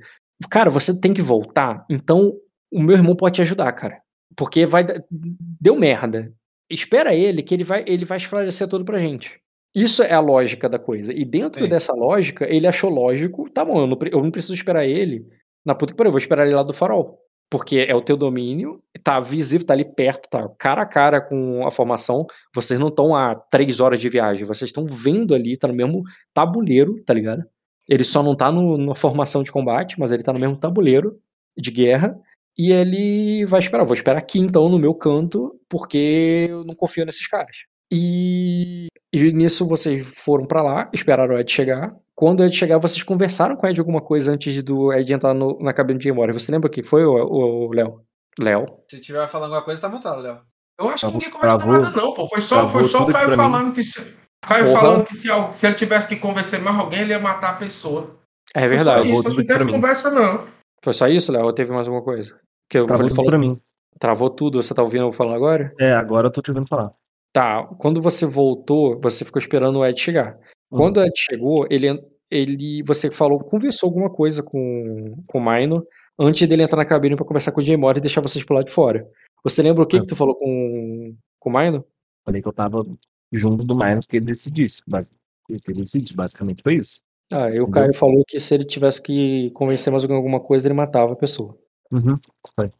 Cara, 0.49 0.71
você 0.71 0.99
tem 0.99 1.13
que 1.13 1.21
voltar. 1.21 1.85
Então 1.87 2.33
o 2.71 2.81
meu 2.81 2.95
irmão 2.95 3.15
pode 3.15 3.35
te 3.35 3.41
ajudar, 3.41 3.71
cara, 3.73 4.01
porque 4.35 4.65
vai 4.65 4.83
deu 5.11 5.75
merda. 5.75 6.33
Espera 6.67 7.13
ele 7.13 7.43
que 7.43 7.53
ele 7.53 7.63
vai 7.63 7.83
ele 7.85 8.05
vai 8.05 8.17
esclarecer 8.17 8.67
tudo 8.67 8.83
pra 8.83 8.97
gente. 8.97 9.39
Isso 9.75 10.01
é 10.01 10.13
a 10.13 10.19
lógica 10.19 10.67
da 10.67 10.79
coisa. 10.79 11.13
E 11.13 11.23
dentro 11.23 11.63
Sim. 11.63 11.69
dessa 11.69 11.93
lógica, 11.93 12.47
ele 12.51 12.65
achou 12.65 12.89
lógico, 12.89 13.47
tá 13.51 13.63
bom, 13.63 13.81
eu 13.81 13.87
não, 13.87 13.97
eu 14.11 14.23
não 14.23 14.31
preciso 14.31 14.55
esperar 14.55 14.85
ele 14.87 15.27
na 15.63 15.75
puta 15.75 15.93
que 15.93 15.97
pariu, 15.97 16.09
eu 16.09 16.13
vou 16.13 16.17
esperar 16.17 16.47
ele 16.47 16.55
lá 16.55 16.63
do 16.63 16.73
farol. 16.73 17.19
Porque 17.49 17.85
é 17.89 17.95
o 17.95 18.01
teu 18.01 18.15
domínio, 18.15 18.81
tá 19.03 19.19
visível, 19.19 19.65
tá 19.65 19.73
ali 19.73 19.83
perto, 19.83 20.29
tá 20.29 20.47
cara 20.57 20.83
a 20.83 20.85
cara 20.85 21.19
com 21.19 21.65
a 21.65 21.71
formação. 21.71 22.27
Vocês 22.53 22.79
não 22.79 22.89
estão 22.89 23.15
a 23.15 23.33
três 23.35 23.79
horas 23.79 23.99
de 23.99 24.07
viagem, 24.07 24.45
vocês 24.45 24.69
estão 24.69 24.85
vendo 24.85 25.33
ali, 25.33 25.57
tá 25.57 25.67
no 25.67 25.73
mesmo 25.73 26.03
tabuleiro, 26.33 27.01
tá 27.03 27.13
ligado? 27.13 27.43
Ele 27.89 28.03
só 28.03 28.21
não 28.21 28.35
tá 28.35 28.51
no, 28.51 28.77
na 28.77 28.93
formação 28.93 29.41
de 29.41 29.51
combate, 29.51 29.99
mas 29.99 30.11
ele 30.11 30.21
tá 30.21 30.31
no 30.31 30.39
mesmo 30.39 30.57
tabuleiro 30.57 31.19
de 31.57 31.71
guerra. 31.71 32.15
E 32.55 32.71
ele 32.71 33.45
vai 33.45 33.59
esperar. 33.59 33.83
Vou 33.85 33.93
esperar 33.93 34.19
aqui 34.19 34.37
então 34.37 34.69
no 34.69 34.77
meu 34.77 34.93
canto, 34.93 35.59
porque 35.67 36.47
eu 36.49 36.63
não 36.63 36.75
confio 36.75 37.05
nesses 37.05 37.25
caras. 37.25 37.65
E, 37.91 38.87
e 39.13 39.31
nisso 39.33 39.67
vocês 39.67 40.05
foram 40.23 40.45
pra 40.45 40.61
lá, 40.61 40.89
esperaram 40.93 41.35
o 41.35 41.39
Ed 41.39 41.51
chegar. 41.51 41.93
Quando 42.15 42.41
o 42.41 42.43
Ed 42.45 42.55
chegar, 42.55 42.77
vocês 42.77 43.01
conversaram 43.03 43.55
com 43.55 43.65
o 43.65 43.69
Ed 43.69 43.79
alguma 43.79 44.01
coisa 44.01 44.31
antes 44.33 44.61
do 44.61 44.91
Ed 44.93 45.11
entrar 45.13 45.33
no- 45.33 45.57
na 45.59 45.73
cabine 45.73 45.99
de 45.99 46.09
Embora. 46.09 46.33
Você 46.33 46.51
lembra 46.51 46.67
o 46.67 46.71
que 46.71 46.83
foi, 46.83 47.03
o, 47.05 47.71
Léo? 47.73 48.01
Léo? 48.39 48.65
Se 48.89 48.99
tiver 48.99 49.27
falando 49.27 49.45
alguma 49.53 49.63
coisa, 49.63 49.81
tá 49.81 49.89
montado, 49.89 50.21
Léo. 50.21 50.39
Eu 50.79 50.89
acho 50.89 51.07
que 51.07 51.13
ninguém 51.13 51.29
conversou 51.31 51.59
travou- 51.59 51.81
nada, 51.81 51.95
não, 52.01 52.13
pô. 52.13 52.27
Foi 52.27 52.39
só, 52.41 52.55
travou 52.57 52.71
foi 52.81 52.89
só 52.89 53.03
o 53.03 53.11
Caio 53.11 53.35
falando 53.35 53.73
que 53.73 53.83
se. 53.83 54.15
Caio 54.41 54.65
Porra. 54.67 54.79
falando 54.79 55.05
que 55.05 55.13
se, 55.15 55.27
se 55.51 55.65
ele 55.67 55.75
tivesse 55.75 56.07
que 56.07 56.15
convencer 56.15 56.61
mais 56.61 56.77
alguém, 56.79 57.01
ele 57.01 57.11
ia 57.11 57.19
matar 57.19 57.49
a 57.51 57.53
pessoa. 57.53 58.15
É 58.55 58.61
Foi 58.61 58.69
verdade. 58.69 59.09
só 59.09 59.13
isso, 59.29 59.37
não 59.37 59.45
teve 59.45 59.71
conversa, 59.71 60.09
não. 60.09 60.39
Foi 60.81 60.93
só 60.93 61.07
isso, 61.09 61.31
Léo? 61.31 61.43
Ou 61.43 61.53
teve 61.53 61.73
mais 61.73 61.87
alguma 61.87 62.03
coisa? 62.03 62.39
Que 62.69 62.77
eu 62.77 62.85
Travou 62.85 63.03
ele 63.03 63.09
tudo 63.09 63.15
falou, 63.17 63.31
pra 63.31 63.39
mim. 63.39 63.59
travou 63.99 64.29
tudo, 64.29 64.61
você 64.61 64.73
tá 64.73 64.81
ouvindo 64.81 65.03
eu 65.05 65.11
falando 65.11 65.35
agora? 65.35 65.73
É, 65.77 65.91
agora 65.93 66.27
eu 66.27 66.31
tô 66.31 66.41
te 66.41 66.49
ouvindo 66.51 66.67
falar. 66.67 66.91
Tá, 67.31 67.63
quando 67.77 68.01
você 68.01 68.25
voltou, 68.25 68.99
você 68.99 69.23
ficou 69.23 69.39
esperando 69.39 69.79
o 69.79 69.85
Ed 69.85 69.99
chegar. 69.99 70.39
Quando 70.69 70.97
o 70.97 71.03
Ed 71.03 71.13
chegou, 71.15 71.67
ele, 71.69 71.87
ele 72.29 72.81
você 72.83 73.11
falou, 73.11 73.39
conversou 73.39 73.87
alguma 73.87 74.09
coisa 74.09 74.41
com, 74.41 75.15
com 75.27 75.39
o 75.39 75.41
Minor 75.41 75.83
antes 76.17 76.47
dele 76.47 76.63
entrar 76.63 76.77
na 76.77 76.85
cabine 76.85 77.15
pra 77.15 77.25
conversar 77.25 77.51
com 77.51 77.61
o 77.61 77.63
Jay 77.63 77.75
e 77.75 77.99
deixar 77.99 78.21
vocês 78.21 78.43
pro 78.43 78.55
lado 78.55 78.65
de 78.65 78.71
fora. 78.71 79.07
Você 79.43 79.61
lembra 79.61 79.83
o 79.83 79.87
que, 79.87 79.97
É. 79.97 79.99
que 80.01 80.07
tu 80.07 80.15
falou 80.15 80.35
com, 80.35 81.15
com 81.39 81.49
o 81.49 81.53
Minor? 81.53 81.85
Falei 82.25 82.41
que 82.41 82.47
eu 82.47 82.53
tava 82.53 82.85
junto 83.31 83.63
do 83.63 83.75
Minus 83.75 84.05
que 84.05 84.17
ele 84.17 84.25
decidisse. 84.25 84.81
Mas 84.87 85.11
ele 85.49 85.81
decidisse, 85.81 86.15
basicamente 86.15 86.61
foi 86.63 86.75
isso. 86.75 87.01
Ah, 87.31 87.47
e 87.49 87.59
o 87.59 87.63
Entendeu? 87.63 87.69
Caio 87.69 87.93
falou 87.93 88.23
que 88.27 88.39
se 88.39 88.53
ele 88.55 88.65
tivesse 88.65 89.01
que 89.01 89.51
convencer 89.51 89.91
mais 89.91 90.03
alguma 90.03 90.39
coisa, 90.39 90.67
ele 90.67 90.73
matava 90.73 91.13
a 91.13 91.15
pessoa. 91.15 91.57
Uhum. 91.91 92.13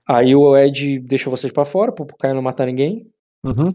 Aí 0.08 0.36
o 0.36 0.58
Ed 0.58 1.00
deixou 1.00 1.36
vocês 1.36 1.52
pra 1.54 1.66
fora, 1.66 1.92
pro 1.92 2.06
Caio 2.18 2.36
não 2.36 2.42
matar 2.42 2.66
ninguém. 2.66 3.10
Uhum. 3.44 3.72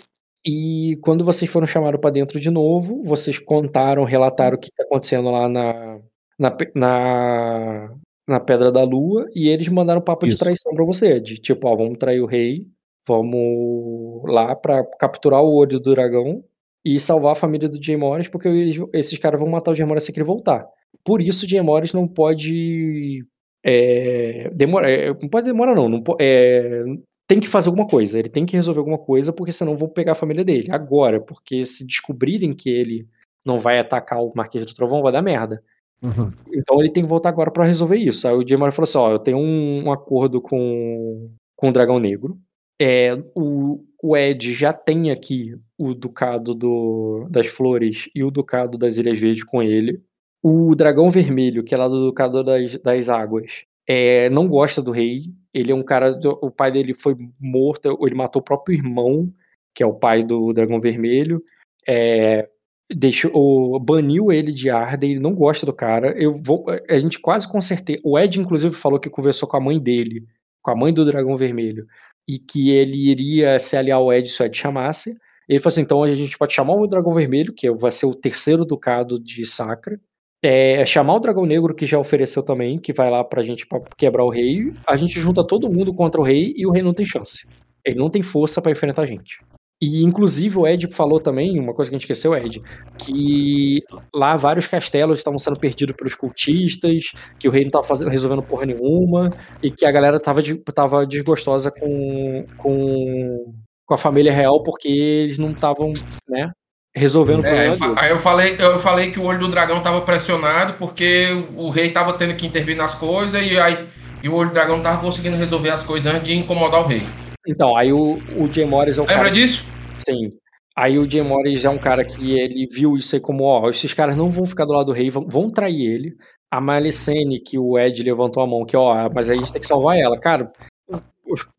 E 0.47 0.99
quando 1.03 1.25
vocês 1.25 1.51
foram 1.51 1.67
chamados 1.67 2.01
pra 2.01 2.11
dentro 2.11 2.39
de 2.39 2.51
novo, 2.51 3.03
vocês 3.03 3.39
contaram, 3.39 4.05
relataram 4.05 4.57
o 4.57 4.61
que 4.61 4.71
tá 4.77 4.85
acontecendo 4.85 5.31
lá 5.31 5.49
na, 5.49 5.99
na, 6.39 6.57
na, 6.75 7.95
na 8.29 8.41
Pedra 8.41 8.71
da 8.71 8.85
Lua, 8.85 9.27
e 9.35 9.49
eles 9.49 9.69
mandaram 9.69 10.01
papo 10.03 10.27
de 10.27 10.33
Isso. 10.33 10.39
traição 10.39 10.75
pra 10.75 10.85
você, 10.85 11.19
de 11.19 11.39
tipo, 11.39 11.67
ó, 11.67 11.75
vamos 11.75 11.97
trair 11.99 12.21
o 12.21 12.27
rei, 12.27 12.67
vamos 13.09 14.23
lá 14.27 14.55
pra 14.55 14.85
capturar 14.99 15.43
o 15.43 15.55
olho 15.55 15.81
do 15.81 15.95
dragão 15.95 16.45
e 16.85 17.01
salvar 17.01 17.33
a 17.33 17.37
família 17.37 17.69
do 17.69 17.83
Jay 17.83 17.97
Morris, 17.97 18.29
porque 18.29 18.49
eles- 18.49 18.83
esses 18.93 19.19
caras 19.19 19.41
vão 19.41 19.49
matar 19.49 19.71
o 19.71 19.75
Jay 19.75 19.87
Morris 19.87 20.05
se 20.05 20.13
ele 20.13 20.25
voltar. 20.25 20.67
Por 21.03 21.23
isso, 21.23 21.47
o 21.47 21.49
Jay 21.49 21.61
Morris 21.63 21.93
não 21.95 22.07
pode 22.07 23.25
é, 23.67 24.51
demorar, 24.55 24.91
é, 24.91 25.09
não 25.09 25.29
pode 25.31 25.47
demorar 25.47 25.75
não, 25.75 25.89
não 25.89 26.03
é, 26.21 26.83
tem 27.27 27.41
que 27.41 27.49
fazer 27.49 27.69
alguma 27.69 27.87
coisa, 27.87 28.19
ele 28.19 28.29
tem 28.29 28.45
que 28.45 28.57
resolver 28.57 28.81
alguma 28.81 28.99
coisa, 28.99 29.33
porque 29.33 29.53
senão 29.53 29.77
vão 29.77 29.89
pegar 29.89 30.13
a 30.13 30.17
família 30.17 30.45
dele. 30.45 30.71
Agora, 30.71 31.21
porque 31.21 31.65
se 31.65 31.85
descobrirem 31.85 32.55
que 32.55 32.69
ele 32.69 33.09
não 33.45 33.59
vai 33.59 33.79
atacar 33.79 34.23
o 34.23 34.33
Marquês 34.35 34.67
do 34.67 34.75
Trovão, 34.75 35.03
vai 35.03 35.13
dar 35.13 35.23
merda. 35.23 35.63
Uhum. 36.03 36.31
Então 36.53 36.81
ele 36.81 36.91
tem 36.91 37.03
que 37.03 37.09
voltar 37.09 37.31
agora 37.31 37.51
pra 37.51 37.65
resolver 37.65 37.97
isso. 37.97 38.29
Aí 38.29 38.35
o 38.35 38.47
Jamar 38.47 38.73
falou 38.73 38.85
assim: 38.85 38.99
ó, 38.99 39.11
eu 39.11 39.19
tenho 39.19 39.39
um, 39.39 39.85
um 39.87 39.93
acordo 39.93 40.41
com, 40.41 41.31
com 41.57 41.69
o 41.69 41.73
Dragão 41.73 41.99
Negro. 41.99 42.39
É, 42.81 43.15
o, 43.35 43.85
o 44.03 44.17
Ed 44.17 44.53
já 44.53 44.73
tem 44.73 45.11
aqui 45.11 45.57
o 45.79 45.95
Ducado 45.95 46.55
do, 46.55 47.27
das 47.31 47.47
Flores 47.47 48.09
e 48.15 48.23
o 48.23 48.31
Ducado 48.31 48.77
das 48.77 48.99
Ilhas 48.99 49.19
Verdes 49.19 49.45
com 49.45 49.63
ele. 49.63 50.03
O 50.43 50.75
Dragão 50.75 51.09
Vermelho, 51.09 51.65
que 51.65 51.75
é 51.75 51.79
lá 51.79 51.89
do 51.89 52.05
Ducado 52.05 52.45
das, 52.45 52.77
das 52.79 53.09
Águas, 53.09 53.65
é, 53.87 54.31
não 54.31 54.49
gosta 54.49 54.83
do 54.83 54.91
rei. 54.91 55.35
Ele 55.53 55.73
é 55.73 55.75
um 55.75 55.83
cara. 55.83 56.19
O 56.43 56.51
pai 56.51 56.73
dele 56.73 56.95
foi 56.95 57.17
morto, 57.41 57.99
ele 58.03 58.15
matou 58.15 58.41
o 58.41 58.45
próprio 58.45 58.77
irmão, 58.77 59.33
que 59.75 59.83
é 59.83 59.87
o 59.87 59.95
pai 59.95 60.25
do 60.25 60.53
Dragão 60.53 60.81
Vermelho. 60.81 61.43
É, 61.87 62.49
deixou, 62.93 63.79
baniu 63.81 64.33
ele 64.33 64.53
de 64.53 64.71
Arden, 64.71 65.13
ele 65.13 65.21
não 65.21 65.35
gosta 65.35 65.65
do 65.65 65.73
cara. 65.73 66.13
Eu 66.21 66.33
vou, 66.33 66.65
a 66.89 66.99
gente 66.99 67.19
quase 67.21 67.51
consertei. 67.51 68.01
O 68.05 68.19
Ed, 68.19 68.41
inclusive, 68.41 68.75
falou 68.75 68.99
que 68.99 69.11
conversou 69.11 69.49
com 69.49 69.57
a 69.57 69.61
mãe 69.61 69.81
dele, 69.81 70.27
com 70.63 70.71
a 70.71 70.77
mãe 70.77 70.93
do 70.93 71.05
Dragão 71.05 71.37
Vermelho, 71.37 71.87
e 72.29 72.39
que 72.39 72.71
ele 72.71 73.11
iria 73.11 73.59
se 73.59 73.77
aliar 73.77 73.99
ao 73.99 74.13
Ed 74.13 74.29
se 74.29 74.43
o 74.43 74.47
Ed 74.47 74.57
chamasse. 74.57 75.17
Ele 75.49 75.59
falou 75.61 75.73
assim: 75.73 75.83
então 75.83 76.03
a 76.03 76.15
gente 76.15 76.39
pode 76.39 76.53
chamar 76.53 76.75
o 76.75 76.87
Dragão 76.87 77.13
Vermelho, 77.13 77.53
que 77.53 77.71
vai 77.71 77.93
ser 77.93 78.07
o 78.07 78.15
terceiro 78.15 78.65
ducado 78.65 79.21
de 79.21 79.47
Sacra. 79.47 80.01
É, 80.47 80.85
chamar 80.85 81.15
o 81.15 81.21
Dragão 81.21 81.47
Negro, 81.47 81.75
que 81.75 81.87
já 81.87 81.99
ofereceu 81.99 82.43
também, 82.43 82.79
que 82.79 82.93
vai 82.93 83.11
lá 83.11 83.25
pra 83.25 83.41
gente 83.41 83.67
pra 83.67 83.81
quebrar 83.97 84.25
o 84.25 84.29
rei. 84.29 84.75
A 84.87 84.95
gente 84.95 85.19
junta 85.19 85.43
todo 85.43 85.73
mundo 85.73 85.95
contra 85.95 86.21
o 86.21 86.25
rei 86.25 86.53
e 86.55 86.67
o 86.67 86.71
rei 86.71 86.83
não 86.83 86.93
tem 86.93 87.07
chance. 87.07 87.49
Ele 87.83 87.99
não 87.99 88.11
tem 88.11 88.23
força 88.23 88.61
pra 88.61 88.71
enfrentar 88.71 89.03
a 89.03 89.07
gente. 89.07 89.39
E, 89.81 90.05
inclusive, 90.05 90.59
o 90.59 90.67
Ed 90.67 90.87
falou 90.93 91.19
também, 91.19 91.59
uma 91.59 91.73
coisa 91.73 91.91
que 91.91 91.97
a 91.97 91.99
gente 91.99 92.11
esqueceu, 92.11 92.35
Ed, 92.35 92.63
que 92.99 93.81
lá 94.15 94.37
vários 94.37 94.67
castelos 94.67 95.19
estavam 95.19 95.39
sendo 95.39 95.59
perdidos 95.59 95.97
pelos 95.97 96.15
cultistas, 96.15 97.13
que 97.39 97.49
o 97.49 97.51
rei 97.51 97.63
não 97.63 97.69
estava 97.69 97.87
fazendo, 97.87 98.11
resolvendo 98.11 98.43
porra 98.43 98.67
nenhuma, 98.67 99.31
e 99.63 99.71
que 99.71 99.87
a 99.87 99.91
galera 99.91 100.19
estava 100.19 100.43
tava 100.75 101.07
desgostosa 101.07 101.71
com, 101.71 102.45
com, 102.59 103.55
com 103.87 103.95
a 103.95 103.99
família 103.99 104.33
real 104.33 104.63
porque 104.63 104.89
eles 104.89 105.39
não 105.39 105.53
estavam, 105.53 105.93
né, 106.29 106.51
resolvendo 106.97 107.45
é, 107.45 107.71
o 107.71 107.77
problema. 107.77 108.01
Aí 108.01 108.11
eu 108.11 108.19
falei, 108.19 108.57
eu 108.59 108.79
falei 108.79 109.11
que 109.11 109.19
o 109.19 109.25
olho 109.25 109.41
do 109.41 109.49
dragão 109.49 109.79
estava 109.79 110.01
pressionado 110.01 110.75
porque 110.75 111.29
o 111.57 111.69
rei 111.71 111.89
estava 111.89 112.13
tendo 112.13 112.35
que 112.35 112.47
intervir 112.47 112.77
nas 112.77 112.95
coisas 112.95 113.45
e 113.45 113.59
aí 113.59 113.87
e 114.23 114.29
o 114.29 114.35
olho 114.35 114.49
do 114.49 114.55
dragão 114.55 114.79
estava 114.79 115.01
conseguindo 115.03 115.37
resolver 115.37 115.69
as 115.69 115.83
coisas 115.83 116.13
antes 116.13 116.27
de 116.27 116.35
incomodar 116.35 116.81
o 116.81 116.87
rei. 116.87 117.03
Então, 117.47 117.77
aí 117.77 117.93
o, 117.93 118.19
o 118.39 118.51
Jay 118.51 118.65
Morris 118.65 118.97
é 118.97 119.03
o 119.03 119.05
Lembra 119.05 119.25
cara... 119.25 119.31
disso? 119.31 119.67
Sim. 119.99 120.31
Aí 120.77 120.99
o 120.99 121.09
Jay 121.09 121.23
Morris 121.23 121.65
é 121.65 121.69
um 121.69 121.79
cara 121.79 122.05
que 122.05 122.33
ele 122.33 122.67
viu 122.67 122.97
isso 122.97 123.15
aí 123.15 123.21
como, 123.21 123.45
ó, 123.45 123.69
esses 123.69 123.93
caras 123.93 124.17
não 124.17 124.31
vão 124.31 124.47
ficar 124.47 124.65
do 124.65 124.73
lado 124.73 124.87
do 124.87 124.93
rei, 124.93 125.11
vão, 125.11 125.27
vão 125.29 125.51
trair 125.51 125.83
ele. 125.83 126.17
A 126.51 126.59
Malicene, 126.61 127.39
que 127.39 127.59
o 127.59 127.79
Ed 127.79 128.03
levantou 128.03 128.43
a 128.43 128.47
mão, 128.47 128.65
que 128.65 128.77
ó, 128.77 129.11
mas 129.15 129.29
a 129.29 129.35
gente 129.35 129.53
tem 129.53 129.61
que 129.61 129.67
salvar 129.67 129.99
ela. 129.99 130.19
Cara, 130.19 130.51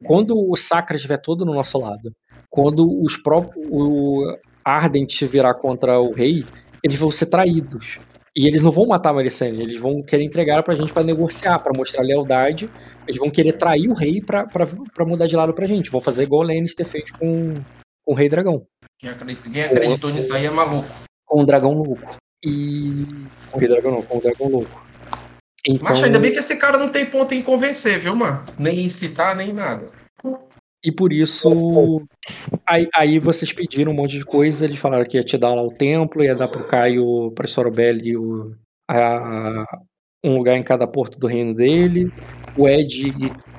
quando 0.03 0.34
o 0.36 0.56
Sacra 0.56 0.95
estiver 0.95 1.18
todo 1.18 1.45
no 1.45 1.53
nosso 1.53 1.78
lado, 1.78 2.12
quando 2.49 2.84
os 3.03 3.16
próprios 3.16 3.68
Ardent 4.66 5.22
virar 5.24 5.54
contra 5.54 6.00
o 6.00 6.12
rei, 6.12 6.44
eles 6.84 7.00
vão 7.00 7.12
ser 7.12 7.28
traídos. 7.28 8.00
E 8.36 8.48
eles 8.48 8.62
não 8.62 8.72
vão 8.72 8.86
matar 8.86 9.12
a 9.12 9.14
Malicene, 9.14 9.62
eles 9.62 9.80
vão 9.80 10.04
querer 10.04 10.26
entregar 10.26 10.62
pra 10.62 10.74
gente 10.74 10.92
para 10.92 11.04
negociar, 11.04 11.60
para 11.60 11.72
mostrar 11.74 12.02
lealdade. 12.04 12.70
Eles 13.08 13.20
vão 13.20 13.30
querer 13.30 13.54
trair 13.54 13.88
o 13.88 13.94
rei 13.94 14.22
pra, 14.22 14.46
pra, 14.46 14.68
pra 14.94 15.06
mudar 15.06 15.28
de 15.28 15.38
lado 15.38 15.54
pra 15.54 15.68
gente. 15.68 15.90
Vão 15.90 16.02
fazer 16.02 16.24
igual 16.24 16.42
o 16.42 16.46
Lannister 16.46 16.86
fez 16.86 17.12
com, 17.12 17.54
com 18.04 18.14
o 18.14 18.16
Rei 18.16 18.28
Dragão. 18.28 18.66
Quem 19.00 19.10
acreditou, 19.10 19.54
quem 19.54 19.64
acreditou 19.64 20.10
nisso 20.10 20.34
aí 20.34 20.46
é 20.46 20.50
maluco. 20.50 20.90
Com 21.26 21.44
o 21.44 21.46
Dragão 21.46 21.72
Louco. 21.72 22.18
E. 22.44 23.06
Com 23.52 23.58
o 23.58 23.60
Rei 23.60 23.70
Dragão 23.70 23.92
não, 23.92 24.02
com 24.02 24.18
o 24.18 24.22
Dragão 24.22 24.50
Louco. 24.50 24.86
Então... 25.66 25.88
Mas 25.90 26.04
ainda 26.04 26.20
bem 26.20 26.32
que 26.32 26.40
esse 26.40 26.58
cara 26.58 26.78
não 26.78 26.90
tem 26.90 27.06
ponto 27.06 27.34
em 27.34 27.42
convencer, 27.42 28.00
viu, 28.00 28.16
mano? 28.16 28.46
Nem 28.60 28.82
incitar, 28.82 29.36
nem 29.36 29.54
nada. 29.54 29.90
E 30.86 30.91
por 30.91 31.12
isso. 31.12 32.07
Aí, 32.64 32.88
aí, 32.94 33.18
vocês 33.18 33.52
pediram 33.52 33.91
um 33.91 33.95
monte 33.95 34.20
de 34.20 34.24
coisa, 34.24 34.66
eles 34.66 34.80
falaram 34.80 35.03
que 35.03 35.18
ia 35.18 35.24
te 35.24 35.36
dar 35.36 35.56
lá 35.56 35.64
o 35.64 35.72
templo, 35.72 36.24
ia 36.24 36.36
dar 36.36 36.48
pro 36.48 36.68
Caio, 36.68 37.32
pra 37.32 37.48
Sorobelli 37.48 38.16
o, 38.16 38.56
a, 38.88 39.66
um 40.24 40.38
lugar 40.38 40.56
em 40.56 40.64
cada 40.64 40.86
porto 40.88 41.18
do 41.18 41.26
reino 41.26 41.56
dele. 41.56 42.14
O 42.56 42.70
Ed 42.70 43.12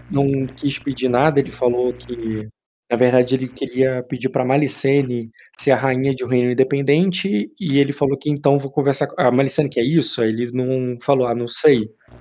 não 0.09 0.47
quis 0.47 0.78
pedir 0.78 1.09
nada, 1.09 1.40
ele 1.40 1.51
falou 1.51 1.93
que 1.93 2.48
na 2.91 2.97
verdade, 2.97 3.35
ele 3.35 3.49
queria 3.49 4.03
pedir 4.03 4.29
para 4.29 4.45
Malicene 4.45 5.31
ser 5.59 5.73
a 5.73 5.77
rainha 5.77 6.15
de 6.15 6.25
um 6.25 6.29
reino 6.29 6.53
independente, 6.53 7.51
e 7.59 7.79
ele 7.79 7.93
falou 7.93 8.17
que 8.17 8.31
então 8.31 8.59
vou 8.59 8.71
conversar 8.71 9.09
com 9.09 9.21
a 9.21 9.31
Malicene 9.31 9.69
que 9.69 9.81
é 9.81 9.85
isso, 9.85 10.23
aí 10.23 10.29
ele 10.29 10.53
não 10.53 10.97
falou, 11.01 11.27
ah, 11.27 11.35
não 11.35 11.49
sei. 11.49 11.79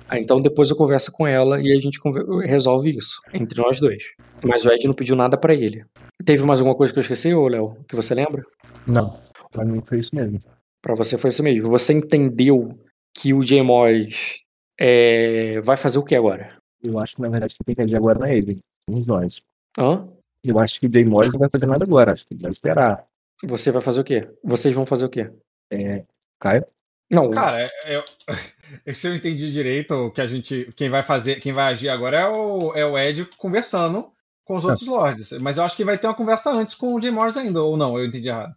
Ah, 0.08 0.18
então 0.18 0.42
depois 0.42 0.70
eu 0.70 0.76
converso 0.76 1.12
com 1.12 1.28
ela 1.28 1.62
e 1.62 1.72
a 1.72 1.80
gente 1.80 2.00
resolve 2.46 2.96
isso 2.98 3.22
entre 3.34 3.62
nós 3.62 3.80
dois. 3.80 4.04
Mas 4.44 4.66
o 4.66 4.72
Ed 4.72 4.88
não 4.88 4.94
pediu 4.94 5.16
nada 5.16 5.38
para 5.38 5.54
ele. 5.54 5.84
Teve 6.26 6.44
mais 6.44 6.60
alguma 6.60 6.76
coisa 6.76 6.92
que 6.92 6.98
eu 6.98 7.02
esqueci, 7.02 7.34
ô 7.34 7.48
Léo, 7.48 7.78
que 7.88 7.96
você 7.96 8.16
lembra? 8.16 8.44
Não, 8.88 9.20
para 9.52 9.66
mim 9.66 9.82
foi 9.86 10.00
isso 10.00 10.16
mesmo. 10.16 10.40
Para 10.82 10.96
você 10.96 11.18
foi 11.18 11.30
isso 11.30 11.44
mesmo. 11.44 11.70
Você 11.70 11.94
entendeu 11.94 12.70
que 13.16 13.34
o 13.34 13.44
Jay 13.44 13.62
Morris 13.62 14.38
é... 14.80 15.62
vai 15.62 15.78
fazer 15.78 16.00
o 16.00 16.04
que 16.04 16.16
agora? 16.16 16.58
Eu 16.82 17.00
acho 17.00 17.16
que 17.16 17.22
na 17.22 17.30
verdade 17.30 17.56
quem 17.56 17.66
tem 17.66 17.76
que 17.76 17.82
agir 17.84 17.96
agora 17.96 18.20
não 18.20 18.26
é 18.26 18.36
ele, 18.36 18.60
somos 18.90 19.06
nós. 19.06 19.42
Hã? 19.78 20.08
Eu 20.46 20.60
acho 20.60 20.80
que 20.80 20.88
o 20.88 20.92
Jay 20.92 21.04
Morris 21.04 21.32
não 21.32 21.40
vai 21.40 21.50
fazer 21.50 21.66
nada 21.66 21.84
agora, 21.84 22.14
acho 22.14 22.26
que 22.26 22.34
ele 22.34 22.42
vai 22.42 22.52
esperar. 22.52 23.06
Você 23.44 23.72
vai 23.72 23.82
fazer 23.82 24.02
o 24.02 24.04
quê? 24.04 24.28
Vocês 24.44 24.74
vão 24.74 24.86
fazer 24.86 25.06
o 25.06 25.10
quê? 25.10 25.30
É. 25.72 26.04
Caio? 26.40 26.66
Não. 27.12 27.32
Cara, 27.32 27.70
eu, 27.86 28.04
se 28.94 29.08
eu 29.08 29.16
entendi 29.16 29.52
direito, 29.52 30.12
que 30.12 30.22
a 30.22 30.28
gente. 30.28 30.72
Quem 30.76 30.90
vai 30.90 31.04
fazer, 31.04 31.40
quem 31.40 31.54
vai 31.54 31.72
agir 31.72 31.90
agora 31.90 32.20
é 32.20 32.28
o, 32.28 32.74
é 32.74 32.86
o 32.86 32.98
Ed 32.98 33.26
conversando 33.38 34.12
com 34.44 34.56
os 34.56 34.64
é. 34.64 34.68
outros 34.68 34.88
lords. 34.88 35.32
Mas 35.34 35.58
eu 35.58 35.64
acho 35.64 35.76
que 35.76 35.86
vai 35.86 35.98
ter 35.98 36.08
uma 36.08 36.14
conversa 36.14 36.52
antes 36.52 36.76
com 36.76 36.94
o 36.94 37.02
Jay 37.02 37.12
Morris 37.12 37.38
ainda, 37.38 37.62
ou 37.62 37.78
não? 37.78 37.98
Eu 37.98 38.06
entendi 38.06 38.30
errado. 38.30 38.56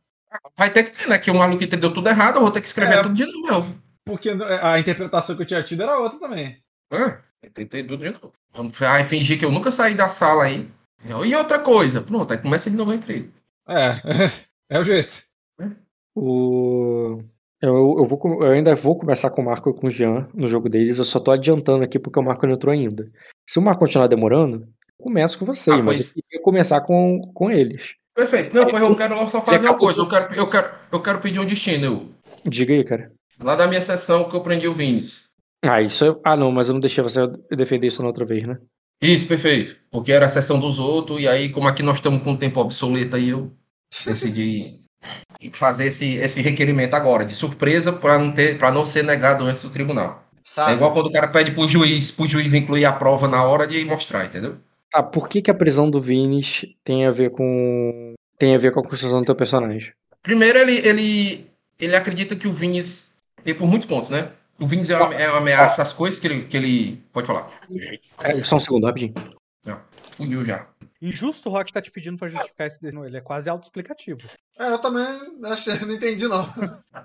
Vai 0.57 0.71
ter 0.71 0.85
que 0.85 0.91
ter, 0.91 1.09
né? 1.09 1.19
Que 1.19 1.31
o 1.31 1.35
maluco 1.35 1.63
entendeu 1.63 1.93
tudo 1.93 2.09
errado, 2.09 2.37
eu 2.37 2.43
vou 2.43 2.51
ter 2.51 2.61
que 2.61 2.67
escrever 2.67 2.99
é, 2.99 3.03
tudo 3.03 3.15
de 3.15 3.27
novo. 3.49 3.83
Porque 4.05 4.31
a 4.63 4.79
interpretação 4.79 5.35
que 5.37 5.43
eu 5.43 5.47
tinha 5.47 5.63
tido 5.63 5.83
era 5.83 5.99
outra 5.99 6.19
também. 6.19 6.63
É, 6.93 7.49
tentei 7.53 7.83
tudo 7.83 8.03
de 8.03 8.11
novo. 8.11 8.33
Vamos 8.53 8.75
fingir 9.07 9.39
que 9.39 9.45
eu 9.45 9.53
nunca 9.53 9.71
saí 9.71 9.95
da 9.95 10.09
sala 10.09 10.45
aí. 10.45 10.71
E 11.05 11.35
outra 11.35 11.59
coisa, 11.59 12.01
pronto, 12.01 12.33
aí 12.33 12.39
começa 12.39 12.71
de 12.71 12.77
novo 12.77 12.91
a 12.91 12.95
intriga. 12.95 13.29
É, 13.69 13.95
é 14.77 14.79
o 14.79 14.85
jeito. 14.85 15.23
O... 16.15 17.23
Eu, 17.61 17.97
eu, 17.99 18.05
vou, 18.05 18.21
eu 18.43 18.53
ainda 18.53 18.75
vou 18.75 18.97
começar 18.97 19.31
com 19.31 19.43
o 19.43 19.45
Marco 19.45 19.71
e 19.71 19.75
com 19.75 19.87
o 19.89 19.91
Jean 19.91 20.29
no 20.33 20.47
jogo 20.47 20.69
deles, 20.69 20.99
eu 20.99 21.05
só 21.05 21.19
tô 21.19 21.31
adiantando 21.31 21.85
aqui 21.85 21.99
porque 21.99 22.19
o 22.19 22.23
Marco 22.23 22.47
não 22.47 22.55
entrou 22.55 22.73
ainda. 22.73 23.11
Se 23.49 23.59
o 23.59 23.63
Marco 23.63 23.81
continuar 23.81 24.07
demorando, 24.07 24.69
começo 24.97 25.39
com 25.39 25.45
você, 25.45 25.73
ah, 25.73 25.83
mas 25.83 26.09
eu 26.09 26.23
queria 26.23 26.43
começar 26.43 26.81
com, 26.83 27.21
com 27.35 27.51
eles. 27.51 27.95
Perfeito. 28.15 28.55
Não, 28.55 28.67
pois 28.67 28.83
eu 28.83 28.97
quero 28.97 29.31
só 29.31 29.41
fazer 29.41 29.69
uma 29.69 29.79
coisa, 29.79 30.01
eu 30.01 30.09
quero, 30.09 30.35
eu, 30.35 30.51
quero, 30.51 30.75
eu 30.91 31.01
quero 31.01 31.21
pedir 31.21 31.41
um 31.41 31.47
destino. 31.47 32.13
Diga 32.45 32.75
aí, 32.75 32.85
cara. 32.85 33.13
Lá 33.43 33.55
da 33.55 33.67
minha 33.67 33.81
sessão 33.81 34.29
que 34.29 34.35
eu 34.35 34.41
prendi 34.41 34.67
o 34.67 34.73
Vines. 34.73 35.25
Ah, 35.65 35.83
isso 35.83 36.05
eu... 36.05 36.21
Ah, 36.25 36.37
não, 36.37 36.51
mas 36.51 36.69
eu 36.69 36.75
não 36.75 36.81
deixei 36.81 37.03
você 37.03 37.27
defender 37.51 37.87
isso 37.87 38.03
na 38.03 38.09
outra 38.09 38.25
vez, 38.25 38.47
né? 38.47 38.59
Isso, 39.01 39.27
perfeito. 39.27 39.77
Porque 39.91 40.13
era 40.13 40.27
a 40.27 40.31
sessão 40.31 40.59
dos 40.59 40.79
outros, 40.79 41.21
e 41.21 41.29
aí, 41.29 41.49
como 41.49 41.69
aqui 41.69 41.83
nós 41.83 41.97
estamos 41.97 42.23
com 42.23 42.33
o 42.33 42.37
tempo 42.37 42.61
obsoleto, 42.61 43.17
aí 43.17 43.31
eu 43.31 43.53
decidi 44.05 44.81
fazer 45.53 45.87
esse, 45.87 46.17
esse 46.17 46.43
requerimento 46.43 46.95
agora, 46.95 47.25
de 47.25 47.35
surpresa, 47.35 47.93
para 47.93 48.19
não, 48.19 48.33
ter, 48.33 48.59
não 48.59 48.85
ser 48.85 49.05
negado 49.05 49.45
antes 49.45 49.63
do 49.63 49.71
tribunal. 49.71 50.25
Sabe. 50.43 50.73
É 50.73 50.75
igual 50.75 50.93
quando 50.93 51.07
o 51.07 51.13
cara 51.13 51.29
pede 51.29 51.53
pro 51.53 51.69
juiz, 51.69 52.11
pro 52.11 52.27
juiz 52.27 52.55
incluir 52.55 52.85
a 52.85 52.93
prova 52.93 53.29
na 53.29 53.45
hora 53.45 53.67
de 53.67 53.85
mostrar, 53.85 54.25
entendeu? 54.25 54.57
Tá, 54.91 55.03
por 55.03 55.29
que, 55.29 55.43
que 55.43 55.51
a 55.51 55.55
prisão 55.55 55.91
do 55.91 56.01
Vinis 56.01 56.65
tem 56.83 57.07
a 57.07 57.11
ver 57.11 57.31
com. 57.31 58.15
tem 58.39 58.55
a 58.55 58.59
ver 58.59 58.73
com 58.73 58.81
a 58.81 58.83
construção 58.83 59.21
do 59.21 59.27
teu 59.27 59.37
personagem? 59.37 59.93
Primeiro, 60.23 60.59
ele, 60.59 60.79
ele, 60.89 61.47
ele 61.79 61.95
acredita 61.95 62.35
que 62.35 62.49
o 62.49 62.53
Vinis 62.53 63.15
tem 63.45 63.55
por 63.55 63.67
muitos 63.67 63.87
pontos, 63.87 64.09
né? 64.09 64.31
O 64.61 64.67
Vince 64.67 64.93
é 64.93 64.97
uma, 64.97 65.15
é 65.15 65.29
uma 65.29 65.39
ameaça 65.39 65.83
às 65.83 65.93
coisas 65.93 66.19
que 66.19 66.27
ele, 66.27 66.45
que 66.45 66.57
ele. 66.57 66.97
Pode 67.13 67.27
falar. 67.27 67.49
É, 68.21 68.43
só 68.43 68.57
um 68.57 68.61
segundo, 68.61 68.87
rapidinho. 68.87 69.15
Não, 69.65 69.81
fugiu 70.11 70.45
já. 70.45 70.67
Injusto 71.01 71.49
o 71.49 71.53
Rock 71.53 71.73
tá 71.73 71.81
te 71.81 71.93
pedindo 71.93 72.19
pra 72.19 72.29
justificar 72.29 72.67
esse 72.67 72.83
desenho. 72.83 73.05
Ele 73.05 73.19
é 73.19 73.21
quase 73.21 73.49
autoexplicativo. 73.49 74.21
É, 74.59 74.73
eu 74.73 74.79
também 74.79 75.07
achei, 75.47 75.79
não 75.79 75.95
entendi, 75.95 76.27
não. 76.27 76.45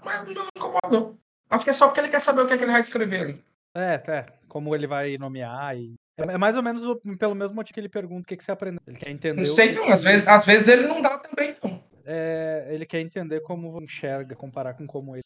Mas 0.04 0.34
não 0.34 0.48
incomoda, 0.56 0.90
não. 0.90 1.18
Acho 1.48 1.64
que 1.64 1.70
é 1.70 1.74
só 1.74 1.86
porque 1.86 2.00
ele 2.00 2.10
quer 2.10 2.20
saber 2.20 2.42
o 2.42 2.48
que, 2.48 2.54
é 2.54 2.58
que 2.58 2.64
ele 2.64 2.72
vai 2.72 2.82
escrever 2.82 3.22
ali. 3.22 3.44
É, 3.76 4.02
é. 4.08 4.26
Como 4.48 4.74
ele 4.74 4.88
vai 4.88 5.18
nomear 5.20 5.78
e. 5.78 5.94
É, 6.18 6.24
é 6.24 6.38
mais 6.38 6.58
ou 6.58 6.64
menos 6.64 6.82
pelo 7.20 7.36
mesmo 7.36 7.56
motivo 7.56 7.76
que 7.76 7.80
ele 7.80 7.90
pergunta 7.90 8.22
o 8.22 8.26
que, 8.26 8.38
que 8.38 8.44
você 8.44 8.52
aprendeu. 8.52 8.82
Ele 8.88 8.98
quer 8.98 9.12
entender. 9.12 9.42
Não 9.42 9.46
sei, 9.46 9.74
não. 9.74 9.92
Às 9.92 10.04
vezes, 10.04 10.28
às 10.28 10.46
vezes 10.46 10.68
ele 10.68 10.88
não 10.88 11.02
dá 11.04 11.20
também, 11.20 11.56
não. 11.64 11.84
É, 12.04 12.68
ele 12.70 12.86
quer 12.86 13.00
entender 13.00 13.42
como 13.42 13.80
enxerga, 13.82 14.36
comparar 14.36 14.74
com 14.74 14.88
como 14.88 15.16
ele. 15.16 15.24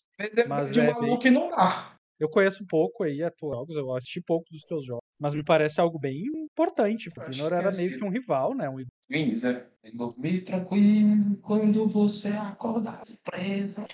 Mas 0.48 0.74
de 0.74 0.82
é 0.82 0.94
bem... 0.94 1.18
que 1.20 1.30
não 1.30 1.50
dá. 1.50 1.97
Eu 2.20 2.28
conheço 2.28 2.66
pouco 2.66 3.04
aí 3.04 3.22
a 3.22 3.30
tua 3.30 3.56
jogos, 3.56 3.76
eu 3.76 3.96
assisti 3.96 4.20
poucos 4.22 4.50
dos 4.52 4.64
teus 4.64 4.84
jogos, 4.86 5.04
mas 5.20 5.36
me 5.36 5.44
parece 5.44 5.80
algo 5.80 6.00
bem 6.00 6.26
importante. 6.26 7.10
O 7.10 7.12
Finor 7.12 7.54
era 7.54 7.70
é 7.70 7.76
meio 7.76 7.90
assim. 7.90 8.00
que 8.00 8.04
um 8.04 8.10
rival, 8.10 8.56
né? 8.56 8.68
Um... 8.70 8.80
É. 9.12 9.66
Dormir 9.94 10.42
tranquilo 10.42 11.38
quando 11.42 11.88
você 11.88 12.30
acordar 12.30 13.06
surpresa. 13.06 13.86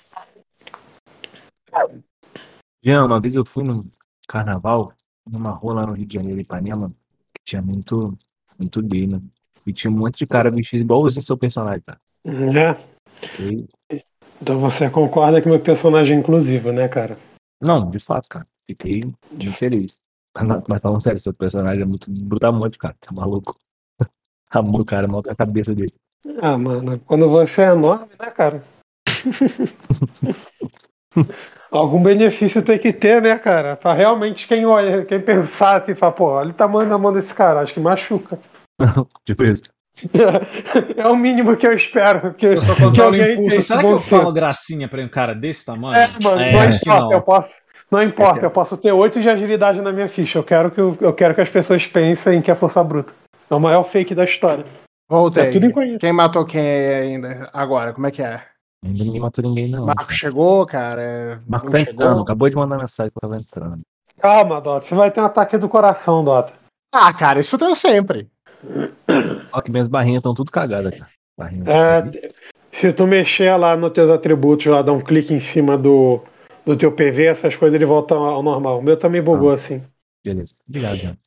Jean, 2.81 3.05
uma 3.05 3.19
vez 3.19 3.35
eu 3.35 3.45
fui 3.45 3.63
no 3.63 3.91
carnaval, 4.27 4.93
numa 5.29 5.51
rua 5.51 5.73
lá 5.73 5.85
no 5.85 5.93
Rio 5.93 6.05
de 6.05 6.13
Janeiro, 6.15 6.39
em 6.39 6.43
Ipanema, 6.43 6.89
que 7.33 7.43
tinha 7.43 7.61
muito, 7.61 8.17
muito 8.57 8.81
gay, 8.81 9.05
né? 9.05 9.21
E 9.65 9.73
tinha 9.73 9.91
um 9.91 9.97
monte 9.97 10.19
de 10.19 10.27
cara 10.27 10.49
vestido 10.49 10.81
igualzinho 10.81 11.21
seu 11.21 11.37
personagem, 11.37 11.83
cara. 11.85 11.99
É. 12.25 13.41
E... 13.41 13.67
Então 14.41 14.59
você 14.59 14.89
concorda 14.89 15.41
que 15.41 15.47
meu 15.47 15.59
personagem 15.59 16.17
é 16.17 16.19
inclusivo, 16.19 16.71
né, 16.71 16.87
cara? 16.87 17.17
Não, 17.63 17.89
de 17.89 17.99
fato, 17.99 18.29
cara. 18.29 18.45
Fiquei 18.65 19.13
feliz. 19.57 19.97
Mas 20.67 20.81
falando 20.81 21.01
sério, 21.01 21.19
seu 21.19 21.33
personagem 21.33 21.83
é 21.83 21.85
muito 21.85 22.09
brutamonte, 22.09 22.77
cara. 22.77 22.95
Tá 22.99 23.11
maluco. 23.11 23.57
Amor, 24.51 24.85
cara, 24.85 25.07
mal 25.07 25.21
a 25.27 25.35
cabeça 25.35 25.73
dele. 25.73 25.93
Ah, 26.41 26.57
mano, 26.57 26.99
quando 26.99 27.29
você 27.29 27.63
é 27.63 27.71
enorme, 27.71 28.09
né, 28.19 28.31
cara? 28.31 28.63
Algum 31.69 32.01
benefício 32.01 32.63
tem 32.63 32.79
que 32.79 32.93
ter, 32.93 33.21
né, 33.21 33.37
cara? 33.37 33.75
Pra 33.75 33.93
realmente 33.93 34.47
quem 34.47 34.65
olha, 34.65 35.05
quem 35.05 35.21
pensar 35.21 35.81
assim, 35.81 35.95
fala, 35.95 36.11
pô, 36.11 36.25
olha 36.25 36.51
o 36.51 36.53
tamanho 36.53 36.89
da 36.89 36.97
mão 36.97 37.11
desse 37.11 37.33
cara, 37.33 37.61
acho 37.61 37.73
que 37.73 37.79
machuca. 37.79 38.39
tipo 39.25 39.43
isso. 39.43 39.63
É 40.97 41.07
o 41.07 41.15
mínimo 41.15 41.55
que 41.55 41.67
eu 41.67 41.73
espero. 41.73 42.33
Que, 42.33 42.45
eu 42.47 42.61
só 42.61 42.73
que 42.75 42.99
alguém 42.99 43.33
impulso. 43.33 43.61
Será 43.61 43.79
que 43.79 43.85
eu 43.85 43.99
falo 43.99 44.31
gracinha 44.31 44.87
pra 44.87 45.01
um 45.01 45.07
cara 45.07 45.33
desse 45.33 45.65
tamanho? 45.65 45.95
É, 45.95 46.09
mano, 46.21 46.41
é, 46.41 46.51
não 46.51 46.65
importa, 46.65 46.99
não. 46.99 47.13
eu 47.13 47.21
posso. 47.21 47.53
Não 47.91 48.01
importa, 48.01 48.45
eu 48.45 48.51
posso 48.51 48.75
ter 48.75 48.91
8 48.91 49.21
de 49.21 49.29
agilidade 49.29 49.79
na 49.79 49.91
minha 49.91 50.09
ficha. 50.09 50.39
Eu 50.39 50.43
quero 50.43 50.71
que, 50.71 50.81
eu, 50.81 50.97
eu 50.99 51.13
quero 51.13 51.35
que 51.35 51.41
as 51.41 51.49
pessoas 51.49 51.85
pensem 51.85 52.41
que 52.41 52.49
é 52.49 52.55
força 52.55 52.83
bruta. 52.83 53.13
É 53.49 53.53
o 53.53 53.59
maior 53.59 53.83
fake 53.83 54.15
da 54.15 54.23
história. 54.23 54.65
Voltei. 55.07 55.43
É 55.43 55.97
quem 55.99 56.11
matou 56.11 56.43
quem 56.43 56.61
ainda? 56.61 57.47
Agora, 57.53 57.93
como 57.93 58.07
é 58.07 58.11
que 58.11 58.23
é? 58.23 58.41
Ninguém 58.83 59.19
matou 59.19 59.43
ninguém, 59.43 59.69
não. 59.69 59.85
Marco 59.85 60.11
chegou, 60.11 60.65
cara. 60.65 61.41
Marco 61.47 61.69
tá 61.69 61.77
chegou. 61.77 61.93
entrando, 61.93 62.21
acabou 62.21 62.49
de 62.49 62.55
mandar 62.55 62.79
mensagem 62.79 63.11
que 63.11 63.19
tava 63.19 63.37
entrando. 63.37 63.81
Calma, 64.19 64.59
Dota. 64.59 64.87
Você 64.87 64.95
vai 64.95 65.11
ter 65.11 65.21
um 65.21 65.25
ataque 65.25 65.57
do 65.57 65.69
coração, 65.69 66.23
Dota. 66.23 66.53
Ah, 66.91 67.13
cara, 67.13 67.39
isso 67.39 67.55
eu 67.55 67.59
tenho 67.59 67.75
sempre. 67.75 68.27
Ó, 69.51 69.61
que 69.61 69.71
minhas 69.71 69.87
barrinhas 69.87 70.19
estão 70.19 70.33
tudo 70.33 70.51
cagadas, 70.51 70.97
cara. 70.97 71.11
É, 71.65 72.31
se 72.71 72.91
tu 72.93 73.07
mexer 73.07 73.55
lá 73.57 73.75
nos 73.75 73.91
teus 73.91 74.09
atributos, 74.09 74.65
lá, 74.65 74.81
dar 74.81 74.93
um 74.93 75.01
clique 75.01 75.33
em 75.33 75.39
cima 75.39 75.77
do, 75.77 76.21
do 76.65 76.75
teu 76.75 76.91
PV, 76.91 77.25
essas 77.25 77.55
coisas 77.55 77.75
ele 77.75 77.85
voltam 77.85 78.23
ao 78.23 78.43
normal. 78.43 78.79
O 78.79 78.81
meu 78.81 78.97
também 78.97 79.21
bugou 79.21 79.51
ah, 79.51 79.55
assim. 79.55 79.83
Beleza. 80.23 80.53
Obrigado, 80.67 80.95
Jean. 80.97 81.17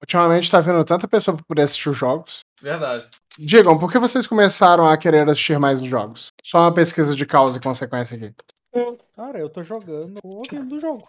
Ultimamente 0.00 0.50
tá 0.50 0.60
vendo 0.60 0.84
tanta 0.84 1.06
pessoa 1.06 1.36
por 1.36 1.44
poder 1.44 1.62
assistir 1.62 1.90
os 1.90 1.96
jogos. 1.96 2.40
Verdade. 2.60 3.06
Digam, 3.38 3.78
por 3.78 3.90
que 3.90 3.98
vocês 3.98 4.26
começaram 4.26 4.86
a 4.86 4.96
querer 4.96 5.28
assistir 5.28 5.58
mais 5.58 5.80
os 5.80 5.88
jogos? 5.88 6.28
Só 6.44 6.58
uma 6.58 6.74
pesquisa 6.74 7.14
de 7.14 7.26
causa 7.26 7.58
e 7.58 7.62
consequência 7.62 8.16
aqui. 8.16 8.34
Cara, 9.14 9.38
eu 9.38 9.48
tô 9.48 9.62
jogando 9.62 10.18
ouvindo 10.24 10.68
do 10.68 10.80
jogo. 10.80 11.08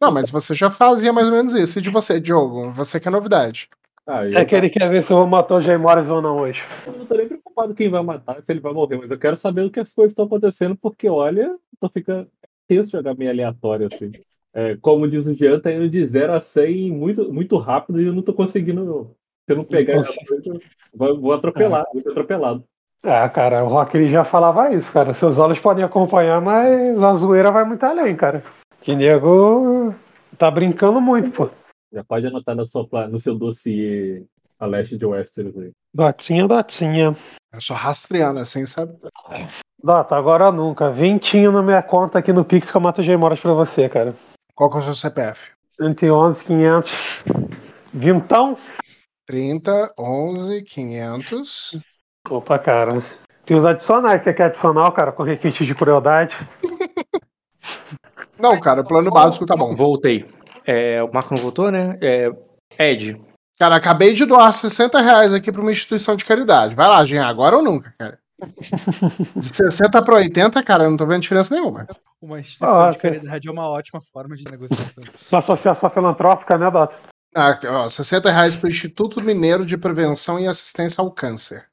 Não, 0.00 0.10
mas 0.10 0.30
você 0.30 0.54
já 0.54 0.70
fazia 0.70 1.12
mais 1.12 1.28
ou 1.28 1.34
menos 1.34 1.54
isso. 1.54 1.78
E 1.78 1.82
de 1.82 1.90
você, 1.90 2.18
Diogo? 2.18 2.72
Você 2.72 2.98
quer 2.98 3.10
novidade. 3.10 3.68
Ah, 4.12 4.26
é 4.28 4.44
que 4.44 4.56
ele 4.56 4.68
quer 4.68 4.90
ver 4.90 5.04
se 5.04 5.12
eu 5.12 5.18
vou 5.18 5.26
matar 5.28 5.54
o 5.54 5.60
Jay 5.60 5.76
Morris 5.76 6.10
ou 6.10 6.20
não 6.20 6.36
hoje. 6.38 6.60
Eu 6.84 6.94
não 6.94 7.06
tô 7.06 7.14
nem 7.14 7.28
preocupado 7.28 7.74
quem 7.74 7.88
vai 7.88 8.02
matar, 8.02 8.42
se 8.42 8.50
ele 8.50 8.58
vai 8.58 8.72
morrer, 8.72 8.96
mas 8.96 9.08
eu 9.08 9.16
quero 9.16 9.36
saber 9.36 9.62
o 9.62 9.70
que 9.70 9.78
as 9.78 9.92
coisas 9.92 10.10
estão 10.10 10.24
acontecendo, 10.24 10.76
porque 10.76 11.08
olha, 11.08 11.56
tô 11.78 11.88
ficando 11.88 12.26
tenso 12.66 12.90
jogar 12.90 13.14
meio 13.14 13.30
aleatório 13.30 13.88
assim. 13.92 14.10
É, 14.52 14.76
como 14.80 15.06
diz 15.06 15.26
o 15.26 15.34
Jean, 15.34 15.60
tá 15.60 15.72
indo 15.72 15.88
de 15.88 16.04
0 16.04 16.32
a 16.32 16.40
100 16.40 16.90
muito, 16.90 17.32
muito 17.32 17.56
rápido 17.56 18.00
e 18.00 18.06
eu 18.06 18.12
não 18.12 18.22
tô 18.22 18.34
conseguindo. 18.34 19.14
Se 19.46 19.52
eu 19.52 19.58
não 19.58 19.62
pegar 19.64 20.00
essa 20.00 20.18
coisa, 20.26 20.60
vou, 20.92 21.20
vou 21.20 21.32
atropelar, 21.32 21.84
vou 21.92 22.02
ser 22.02 22.10
atropelado. 22.10 22.64
É, 23.04 23.28
cara, 23.28 23.64
o 23.64 23.68
Rock 23.68 23.96
ele 23.96 24.10
já 24.10 24.24
falava 24.24 24.74
isso, 24.74 24.92
cara. 24.92 25.14
Seus 25.14 25.38
olhos 25.38 25.60
podem 25.60 25.84
acompanhar, 25.84 26.40
mas 26.40 27.00
a 27.00 27.14
zoeira 27.14 27.52
vai 27.52 27.64
muito 27.64 27.84
além, 27.84 28.16
cara. 28.16 28.42
Que 28.80 28.96
nego 28.96 29.94
tá 30.36 30.50
brincando 30.50 31.00
muito, 31.00 31.30
pô. 31.30 31.48
Já 31.92 32.04
pode 32.04 32.26
anotar 32.26 32.54
no 32.54 32.64
seu, 32.66 32.88
no 33.08 33.20
seu 33.20 33.34
dossiê 33.34 34.24
a 34.58 34.66
leste 34.66 34.96
de 34.96 35.06
Westeros 35.06 35.56
aí. 35.58 35.72
Dotinha, 35.92 36.46
dotinha. 36.46 37.16
Eu 37.52 37.60
sou 37.60 37.74
rastreando 37.74 38.38
assim, 38.38 38.64
sabe? 38.66 38.96
Dota, 39.82 40.14
agora 40.14 40.52
nunca. 40.52 40.92
Vintinho 40.92 41.50
na 41.50 41.62
minha 41.62 41.82
conta 41.82 42.18
aqui 42.18 42.32
no 42.32 42.44
Pix 42.44 42.70
que 42.70 42.76
eu 42.76 42.80
mato 42.80 43.02
Gmoras 43.02 43.40
pra 43.40 43.54
você, 43.54 43.88
cara. 43.88 44.14
Qual 44.54 44.70
que 44.70 44.76
é 44.76 44.80
o 44.80 44.82
seu 44.82 44.94
CPF? 44.94 45.50
111, 45.76 46.44
500. 46.44 46.92
Vintão? 47.92 48.58
30, 49.26 49.92
11, 49.98 50.62
500. 50.62 51.80
Opa, 52.28 52.58
cara. 52.58 53.02
Tem 53.44 53.56
os 53.56 53.64
adicionais. 53.64 54.22
Você 54.22 54.34
quer 54.34 54.44
adicional, 54.44 54.92
cara, 54.92 55.10
com 55.10 55.22
requinte 55.22 55.64
de 55.64 55.74
crueldade? 55.74 56.36
Não, 58.38 58.58
cara, 58.60 58.82
o 58.82 58.86
plano 58.86 59.10
básico 59.10 59.44
tá 59.44 59.56
bom. 59.56 59.74
Voltei. 59.74 60.24
É, 60.66 61.02
o 61.02 61.12
Marco 61.12 61.34
não 61.34 61.42
voltou, 61.42 61.70
né? 61.70 61.94
É, 62.02 62.30
Ed. 62.78 63.20
Cara, 63.58 63.76
acabei 63.76 64.14
de 64.14 64.24
doar 64.24 64.52
60 64.52 65.00
reais 65.00 65.34
aqui 65.34 65.52
pra 65.52 65.60
uma 65.60 65.70
instituição 65.70 66.16
de 66.16 66.24
caridade. 66.24 66.74
Vai 66.74 66.88
lá, 66.88 67.04
Jean, 67.04 67.26
agora 67.26 67.56
ou 67.56 67.62
nunca, 67.62 67.94
cara. 67.98 68.18
De 69.36 69.54
60 69.54 70.02
para 70.02 70.14
80, 70.14 70.62
cara, 70.62 70.84
eu 70.84 70.90
não 70.90 70.96
tô 70.96 71.06
vendo 71.06 71.20
diferença 71.20 71.54
nenhuma. 71.54 71.86
Uma 72.20 72.40
instituição 72.40 72.82
ah, 72.82 72.90
de 72.90 72.98
caridade 72.98 73.48
é 73.48 73.52
uma 73.52 73.68
ótima 73.68 74.00
forma 74.00 74.34
de 74.34 74.44
negociação. 74.44 75.02
Uma 75.30 75.38
associação 75.38 75.90
filantrópica, 75.90 76.56
né, 76.56 76.70
Dota? 76.70 76.94
Ah, 77.34 77.58
ó, 77.66 77.88
60 77.88 78.30
reais 78.30 78.56
pro 78.56 78.68
Instituto 78.68 79.22
Mineiro 79.22 79.64
de 79.64 79.76
Prevenção 79.76 80.40
e 80.40 80.46
Assistência 80.46 81.00
ao 81.00 81.10
Câncer. 81.10 81.66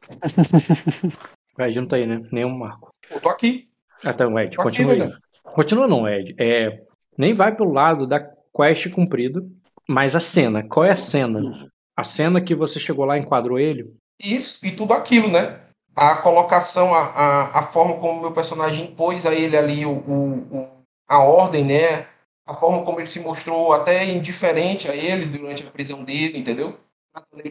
O 1.57 1.61
Ed 1.63 1.79
não 1.79 1.87
tá 1.87 1.95
aí, 1.95 2.05
né? 2.05 2.21
Nenhum 2.31 2.55
Marco. 2.55 2.89
Eu 3.09 3.19
tô 3.19 3.29
aqui. 3.29 3.69
Ah, 4.03 4.13
tá, 4.13 4.25
Ed, 4.25 4.55
tô 4.55 4.63
continua 4.63 4.93
aqui, 4.93 5.01
aí. 5.01 5.09
Né? 5.09 5.17
Continua 5.43 5.87
não, 5.87 6.07
Ed. 6.07 6.35
É, 6.37 6.81
nem 7.17 7.33
vai 7.33 7.55
pelo 7.55 7.73
lado 7.73 8.05
da 8.05 8.19
quest 8.57 8.89
cumprido, 8.89 9.47
mas 9.87 10.15
a 10.15 10.19
cena. 10.19 10.63
Qual 10.67 10.85
é 10.85 10.91
a 10.91 10.97
cena? 10.97 11.69
A 11.95 12.03
cena 12.03 12.41
que 12.41 12.55
você 12.55 12.79
chegou 12.79 13.05
lá 13.05 13.17
e 13.17 13.21
enquadrou 13.21 13.59
ele? 13.59 13.93
Isso, 14.19 14.65
e 14.65 14.71
tudo 14.71 14.93
aquilo, 14.93 15.29
né? 15.29 15.61
a 15.97 16.15
colocação, 16.17 16.93
a, 16.93 17.05
a, 17.05 17.59
a 17.59 17.63
forma 17.63 17.95
como 17.95 18.19
o 18.19 18.21
meu 18.21 18.31
personagem 18.31 18.85
impôs 18.85 19.25
a 19.25 19.33
ele 19.33 19.57
ali 19.57 19.83
o, 19.83 19.93
o, 19.93 20.67
a 21.07 21.17
ordem, 21.23 21.65
né? 21.65 22.05
A 22.45 22.53
forma 22.53 22.85
como 22.85 22.99
ele 22.99 23.07
se 23.07 23.19
mostrou 23.19 23.73
até 23.73 24.05
indiferente 24.05 24.87
a 24.87 24.95
ele 24.95 25.25
durante 25.25 25.65
a 25.65 25.71
prisão 25.71 26.03
dele, 26.03 26.37
entendeu? 26.37 26.77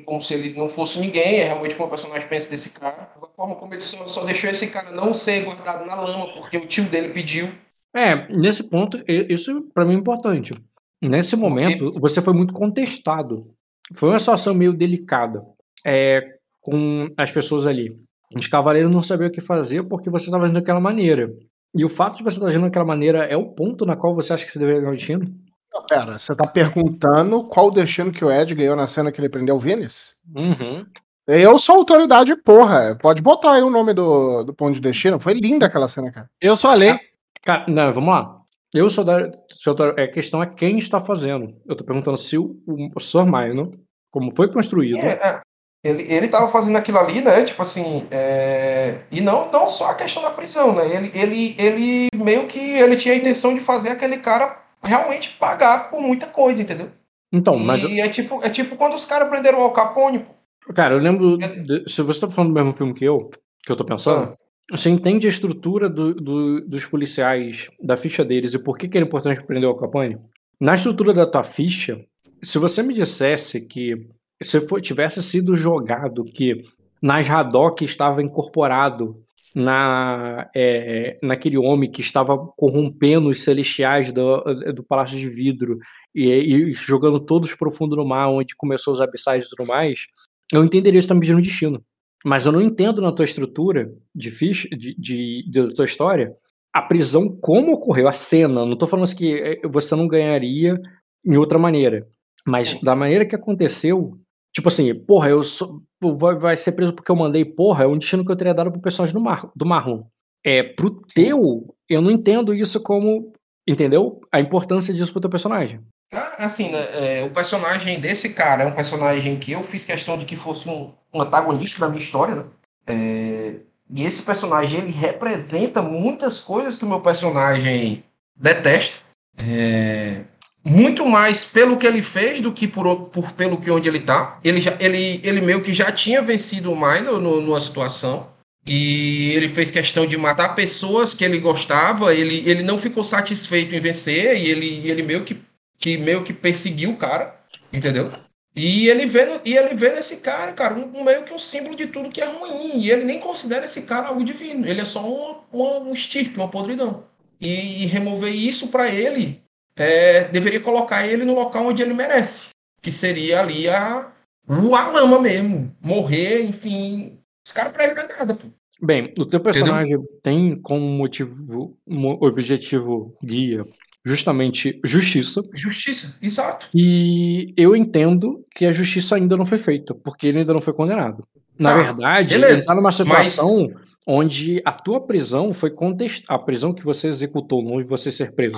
Como 0.05 0.23
se 0.23 0.33
ele 0.33 0.57
não 0.57 0.69
fosse 0.69 1.01
ninguém, 1.01 1.41
é 1.41 1.45
realmente 1.47 1.75
como 1.75 1.89
o 1.89 1.91
personagem 1.91 2.29
pensa 2.29 2.49
desse 2.49 2.71
cara. 2.71 3.11
A 3.21 3.27
forma 3.27 3.57
como 3.57 3.75
ele 3.75 3.83
só, 3.83 4.07
só 4.07 4.25
deixou 4.25 4.49
esse 4.49 4.69
cara 4.69 4.93
não 4.93 5.13
ser 5.13 5.45
guardado 5.45 5.85
na 5.85 5.97
lama, 5.97 6.33
porque 6.35 6.57
o 6.57 6.69
tio 6.69 6.85
dele 6.85 7.09
pediu. 7.09 7.53
É, 7.93 8.29
nesse 8.29 8.63
ponto, 8.63 9.03
isso 9.09 9.63
para 9.75 9.85
mim 9.85 9.95
é 9.95 9.99
importante. 9.99 10.55
Nesse 11.03 11.37
momento, 11.37 11.91
você 12.01 12.23
foi 12.23 12.33
muito 12.33 12.55
contestado. 12.55 13.47
Foi 13.95 14.09
uma 14.09 14.19
situação 14.19 14.55
meio 14.55 14.73
delicada 14.73 15.43
é, 15.85 16.23
com 16.61 17.09
as 17.19 17.31
pessoas 17.31 17.67
ali. 17.67 17.97
Os 18.35 18.47
cavaleiros 18.47 18.91
não 18.91 19.03
sabiam 19.03 19.29
o 19.29 19.33
que 19.33 19.41
fazer 19.41 19.85
porque 19.85 20.11
você 20.11 20.27
estava 20.27 20.45
agindo 20.45 20.59
daquela 20.59 20.81
maneira. 20.81 21.31
E 21.77 21.85
o 21.85 21.89
fato 21.89 22.17
de 22.17 22.25
você 22.25 22.37
estar 22.37 22.47
agindo 22.47 22.65
daquela 22.65 22.85
maneira 22.85 23.25
é 23.25 23.37
o 23.37 23.55
ponto 23.55 23.85
na 23.85 23.97
qual 23.97 24.15
você 24.15 24.33
acha 24.33 24.45
que 24.45 24.51
você 24.51 24.59
deveria 24.59 24.81
ganhar 24.81 24.93
o 24.93 24.97
destino? 24.97 25.27
Não, 25.73 25.85
pera, 25.85 26.19
você 26.19 26.35
tá 26.35 26.47
perguntando 26.47 27.45
qual 27.45 27.67
o 27.67 27.71
destino 27.71 28.11
que 28.11 28.25
o 28.25 28.33
Ed 28.33 28.55
ganhou 28.55 28.75
na 28.75 28.87
cena 28.87 29.13
que 29.13 29.21
ele 29.21 29.29
prendeu 29.29 29.57
o 29.57 29.59
Vinis? 29.59 30.15
Uhum. 30.35 30.87
Eu 31.29 31.59
sou 31.59 31.77
autoridade, 31.77 32.35
porra. 32.37 32.97
Pode 33.01 33.21
botar 33.21 33.55
aí 33.55 33.63
o 33.63 33.71
nome 33.71 33.93
do, 33.93 34.45
do 34.45 34.55
ponto 34.55 34.75
de 34.75 34.81
destino. 34.81 35.21
Foi 35.21 35.35
linda 35.35 35.67
aquela 35.67 35.89
cena, 35.89 36.11
cara. 36.11 36.31
Eu 36.41 36.57
sou 36.57 36.71
a 36.71 36.75
lei. 36.75 36.99
Cara, 37.45 37.67
não, 37.69 37.93
vamos 37.93 38.11
lá. 38.11 38.36
Eu 38.77 38.91
sou 38.91 39.05
da. 39.05 39.31
Sou 39.51 39.75
da 39.75 39.91
a 39.91 40.09
questão 40.09 40.43
é 40.43 40.47
quem 40.47 40.77
está 40.79 41.01
fazendo. 41.01 41.55
Eu 41.67 41.75
tô 41.75 41.85
perguntando 41.85 42.17
se 42.17 42.37
o, 42.37 42.57
o 42.95 43.01
Sr. 43.01 43.25
Maino, 43.27 43.73
como 44.13 44.35
foi 44.35 44.53
construído. 44.53 44.99
É, 44.99 45.13
é, 45.13 45.41
ele, 45.83 46.03
ele 46.13 46.29
tava 46.29 46.49
fazendo 46.49 46.77
aquilo 46.77 46.99
ali, 46.99 47.23
né? 47.23 47.45
Tipo 47.45 47.63
assim, 47.63 48.07
é... 48.11 48.99
e 49.11 49.21
não, 49.21 49.51
não 49.51 49.67
só 49.67 49.91
a 49.91 49.95
questão 49.95 50.23
da 50.23 50.31
prisão, 50.31 50.75
né? 50.75 50.85
Ele, 50.95 51.11
ele, 51.15 51.57
ele 51.59 52.09
meio 52.17 52.47
que 52.47 52.59
ele 52.59 52.97
tinha 52.97 53.15
a 53.15 53.17
intenção 53.17 53.55
de 53.55 53.61
fazer 53.61 53.91
aquele 53.91 54.19
cara 54.19 54.61
realmente 54.83 55.31
pagar 55.39 55.91
por 55.91 56.01
muita 56.01 56.27
coisa, 56.27 56.61
entendeu? 56.61 56.91
Então, 57.33 57.59
mas. 57.59 57.83
E 57.85 58.01
é 58.01 58.09
tipo, 58.09 58.45
é 58.45 58.51
tipo 58.51 58.77
quando 58.77 58.95
os 58.95 59.05
caras 59.05 59.29
prenderam 59.29 59.59
o 59.59 59.63
Al 59.63 59.73
Capone, 59.73 60.21
pô. 60.21 60.35
Cara, 60.75 60.95
eu 60.95 60.99
lembro. 60.99 61.39
De, 61.39 61.89
se 61.89 62.03
você 62.03 62.21
tá 62.21 62.31
falando 62.31 62.51
do 62.51 62.55
mesmo 62.55 62.73
filme 62.73 62.93
que 62.93 63.05
eu, 63.05 63.31
que 63.65 63.71
eu 63.71 63.77
tô 63.77 63.85
pensando, 63.85 64.33
ah. 64.33 64.46
Você 64.71 64.91
entende 64.91 65.27
a 65.27 65.31
estrutura 65.31 65.89
do, 65.89 66.15
do, 66.15 66.61
dos 66.61 66.85
policiais, 66.85 67.69
da 67.81 67.97
ficha 67.97 68.25
deles 68.25 68.55
e 68.55 68.59
por 68.59 68.77
que, 68.77 68.89
que 68.89 68.99
era 68.99 69.07
importante 69.07 69.45
prender 69.45 69.69
o 69.69 69.77
Capone? 69.77 70.19
Na 70.61 70.75
estrutura 70.75 71.13
da 71.13 71.27
tua 71.27 71.45
ficha, 71.45 72.05
se 72.43 72.59
você 72.59 72.83
me 72.83 72.93
dissesse 72.93 73.61
que 73.61 73.95
se 74.43 74.61
for, 74.61 74.81
tivesse 74.81 75.23
sido 75.23 75.55
jogado 75.55 76.25
que 76.25 76.61
nas 77.01 77.31
Haddock 77.31 77.85
estava 77.85 78.23
incorporado 78.23 79.23
na, 79.55 80.51
é, 80.55 81.19
naquele 81.23 81.57
homem 81.57 81.91
que 81.91 82.01
estava 82.01 82.37
corrompendo 82.57 83.31
os 83.31 83.43
celestiais 83.43 84.13
do, 84.13 84.43
do 84.75 84.85
Palácio 84.85 85.19
de 85.19 85.29
Vidro 85.29 85.79
e, 86.15 86.29
e, 86.29 86.73
jogando 86.75 87.21
todos 87.21 87.55
profundo 87.55 87.97
no 87.97 88.07
mar, 88.07 88.29
onde 88.29 88.55
começou 88.57 88.93
os 88.93 89.01
abissais 89.01 89.45
e 89.45 89.49
tudo 89.49 89.67
mais, 89.67 90.07
eu 90.53 90.63
entenderia 90.63 90.99
isso 90.99 91.09
também 91.09 91.21
pedindo 91.21 91.41
destino. 91.41 91.83
Mas 92.27 92.45
eu 92.45 92.53
não 92.53 92.61
entendo 92.61 93.01
na 93.01 93.13
tua 93.13 93.25
estrutura 93.25 93.93
de 94.15 94.31
ficha, 94.31 94.69
de, 94.71 94.97
de, 94.99 95.49
de, 95.49 95.69
tua 95.75 95.85
história, 95.85 96.35
a 96.75 96.83
prisão 96.83 97.29
como 97.41 97.75
ocorreu, 97.75 98.09
a 98.09 98.13
cena. 98.13 98.65
Não 98.65 98.73
estou 98.73 98.89
falando 98.89 99.15
que 99.15 99.35
é, 99.35 99.69
você 99.69 99.95
não 99.95 100.09
ganharia 100.09 100.81
em 101.25 101.37
outra 101.37 101.59
maneira. 101.59 102.07
Mas 102.47 102.81
da 102.81 102.97
maneira 102.97 103.25
que 103.25 103.37
aconteceu, 103.37 104.19
Tipo 104.57 104.69
assim, 104.69 104.95
porra, 104.95 105.29
eu 105.29 105.43
sou, 105.43 105.83
vai, 106.19 106.39
vai 106.39 106.57
ser 106.57 106.73
preso 106.73 106.95
porque 106.95 107.13
eu 107.13 107.17
mandei, 107.17 107.45
porra, 107.45 107.85
é 107.85 107.87
um 107.87 107.99
destino 107.99 108.25
que 108.25 108.33
eu 108.33 108.37
teria 108.37 108.55
dado 108.55 108.73
pro 108.73 108.81
personagem 108.81 109.13
do, 109.13 109.21
Mar, 109.21 109.53
do 109.55 109.67
Marlon. 109.67 110.05
É, 110.43 110.63
pro 110.63 110.99
teu, 111.15 111.77
eu 111.87 112.01
não 112.01 112.11
entendo 112.11 112.55
isso 112.55 112.83
como, 112.83 113.35
entendeu? 113.69 114.19
A 114.33 114.41
importância 114.41 114.95
disso 114.95 115.13
pro 115.13 115.21
teu 115.21 115.29
personagem. 115.29 115.83
Ah, 116.13 116.47
assim, 116.47 116.71
né, 116.71 116.87
é, 116.93 117.25
o 117.25 117.31
personagem 117.31 117.99
desse 118.01 118.31
cara 118.31 118.65
é 118.65 118.67
um 118.67 118.75
personagem 118.75 119.39
que 119.39 119.53
eu 119.53 119.63
fiz 119.63 119.85
questão 119.85 120.17
de 120.17 120.25
que 120.25 120.37
fosse 120.37 120.69
um, 120.69 120.93
um 121.13 121.23
antagonista 121.23 121.81
da 121.81 121.89
minha 121.89 122.03
história, 122.03 122.35
né? 122.37 122.45
É, 122.87 123.57
e 123.91 124.05
esse 124.05 124.23
personagem, 124.23 124.81
ele 124.81 124.91
representa 124.91 125.81
muitas 125.81 126.41
coisas 126.41 126.77
que 126.77 126.85
o 126.85 126.89
meu 126.89 127.01
personagem 127.01 128.03
detesta. 128.35 128.99
É, 129.39 130.23
muito 130.65 131.07
mais 131.07 131.45
pelo 131.45 131.77
que 131.77 131.87
ele 131.87 132.03
fez 132.03 132.41
do 132.41 132.53
que 132.53 132.67
por, 132.67 133.09
por 133.11 133.33
pelo 133.33 133.59
que 133.59 133.71
onde 133.71 133.89
ele 133.89 133.99
está. 133.99 134.41
Ele, 134.43 134.61
já, 134.61 134.77
ele, 134.81 135.21
ele 135.23 135.41
meio 135.41 135.63
que 135.63 135.73
já 135.73 135.93
tinha 135.93 136.21
vencido 136.21 136.73
o 136.73 136.77
Milo 136.77 137.21
no, 137.21 137.41
numa 137.41 137.61
situação. 137.61 138.35
E 138.67 139.31
ele 139.35 139.49
fez 139.49 139.71
questão 139.71 140.05
de 140.05 140.17
matar 140.17 140.57
pessoas 140.57 141.15
que 141.15 141.25
ele 141.25 141.39
gostava. 141.39 142.13
Ele, 142.13 142.43
ele 142.45 142.65
não 142.65 142.77
ficou 142.77 143.05
satisfeito 143.05 143.77
em 143.77 143.81
vencer. 143.81 144.37
E 144.37 144.51
ele, 144.51 144.91
ele 144.91 145.05
meio, 145.05 145.25
que, 145.25 145.41
que 145.79 145.97
meio 145.97 146.25
que 146.25 146.33
perseguiu 146.33 146.91
o 146.91 146.97
cara. 146.97 147.39
Entendeu? 147.73 148.11
E 148.55 148.89
ele 148.89 149.05
vê, 149.05 149.41
e 149.45 149.55
ele 149.55 149.75
vê 149.75 149.93
nesse 149.93 150.19
cara, 150.19 150.53
cara, 150.55 150.75
um, 150.75 151.01
um, 151.01 151.05
meio 151.05 151.25
que 151.25 151.35
um 151.35 151.39
símbolo 151.39 151.77
de 151.77 151.87
tudo 151.89 152.09
que 152.09 152.23
é 152.23 152.25
ruim. 152.25 152.81
E 152.81 152.91
ele 152.91 153.05
nem 153.05 153.21
considera 153.21 153.67
esse 153.67 153.83
cara 153.83 154.09
algo 154.09 154.25
divino. 154.25 154.67
Ele 154.67 154.81
é 154.81 154.85
só 154.85 155.05
um, 155.05 155.37
um, 155.53 155.91
um 155.91 155.93
estirpe, 155.93 156.39
uma 156.39 156.51
podridão. 156.51 157.05
E, 157.39 157.83
e 157.83 157.87
remover 157.87 158.35
isso 158.35 158.69
para 158.69 158.89
ele 158.89 159.43
é, 159.77 160.25
deveria 160.29 160.59
colocar 160.59 161.07
ele 161.07 161.23
no 161.25 161.35
local 161.35 161.67
onde 161.67 161.83
ele 161.83 161.93
merece. 161.93 162.49
Que 162.81 162.91
seria 162.91 163.41
ali 163.41 163.69
a, 163.69 164.11
a 164.49 164.89
lama 164.91 165.21
mesmo. 165.21 165.77
Morrer, 165.83 166.43
enfim. 166.43 167.19
Os 167.47 167.53
caras 167.53 167.73
pra 167.73 167.85
ele 167.85 167.95
não 167.95 168.03
é 168.05 168.09
nada, 168.09 168.35
pô. 168.35 168.47
Bem, 168.81 169.13
o 169.19 169.25
teu 169.25 169.41
personagem 169.41 169.95
Entendeu? 169.95 170.21
tem 170.23 170.61
como 170.61 170.87
motivo, 170.87 171.77
objetivo 172.21 173.17
guia 173.25 173.67
justamente 174.07 174.81
justiça. 174.85 175.43
Justiça, 175.53 176.15
exato. 176.23 176.69
E 176.73 177.53
eu 177.57 177.75
entendo 177.75 178.45
que 178.55 178.65
a 178.65 178.71
justiça 178.71 179.17
ainda 179.17 179.37
não 179.37 179.45
foi 179.45 179.59
feita, 179.59 179.93
porque 179.97 180.29
ele 180.29 180.39
ainda 180.39 180.55
não 180.55 180.61
foi 180.61 180.73
condenado. 180.73 181.27
Na 181.59 181.71
tá, 181.71 181.83
verdade, 181.83 182.35
beleza. 182.35 182.53
ele 182.53 182.61
está 182.61 182.75
numa 182.75 182.93
situação 182.93 183.67
Mas... 183.67 183.83
onde 184.07 184.63
a 184.65 184.73
tua 184.73 185.05
prisão 185.05 185.53
foi 185.53 185.71
contestada. 185.71 186.41
A 186.41 186.45
prisão 186.45 186.73
que 186.73 186.85
você 186.85 187.09
executou, 187.09 187.65
não 187.65 187.83
de 187.83 187.89
você 187.89 188.13
ser 188.13 188.33
preso. 188.33 188.55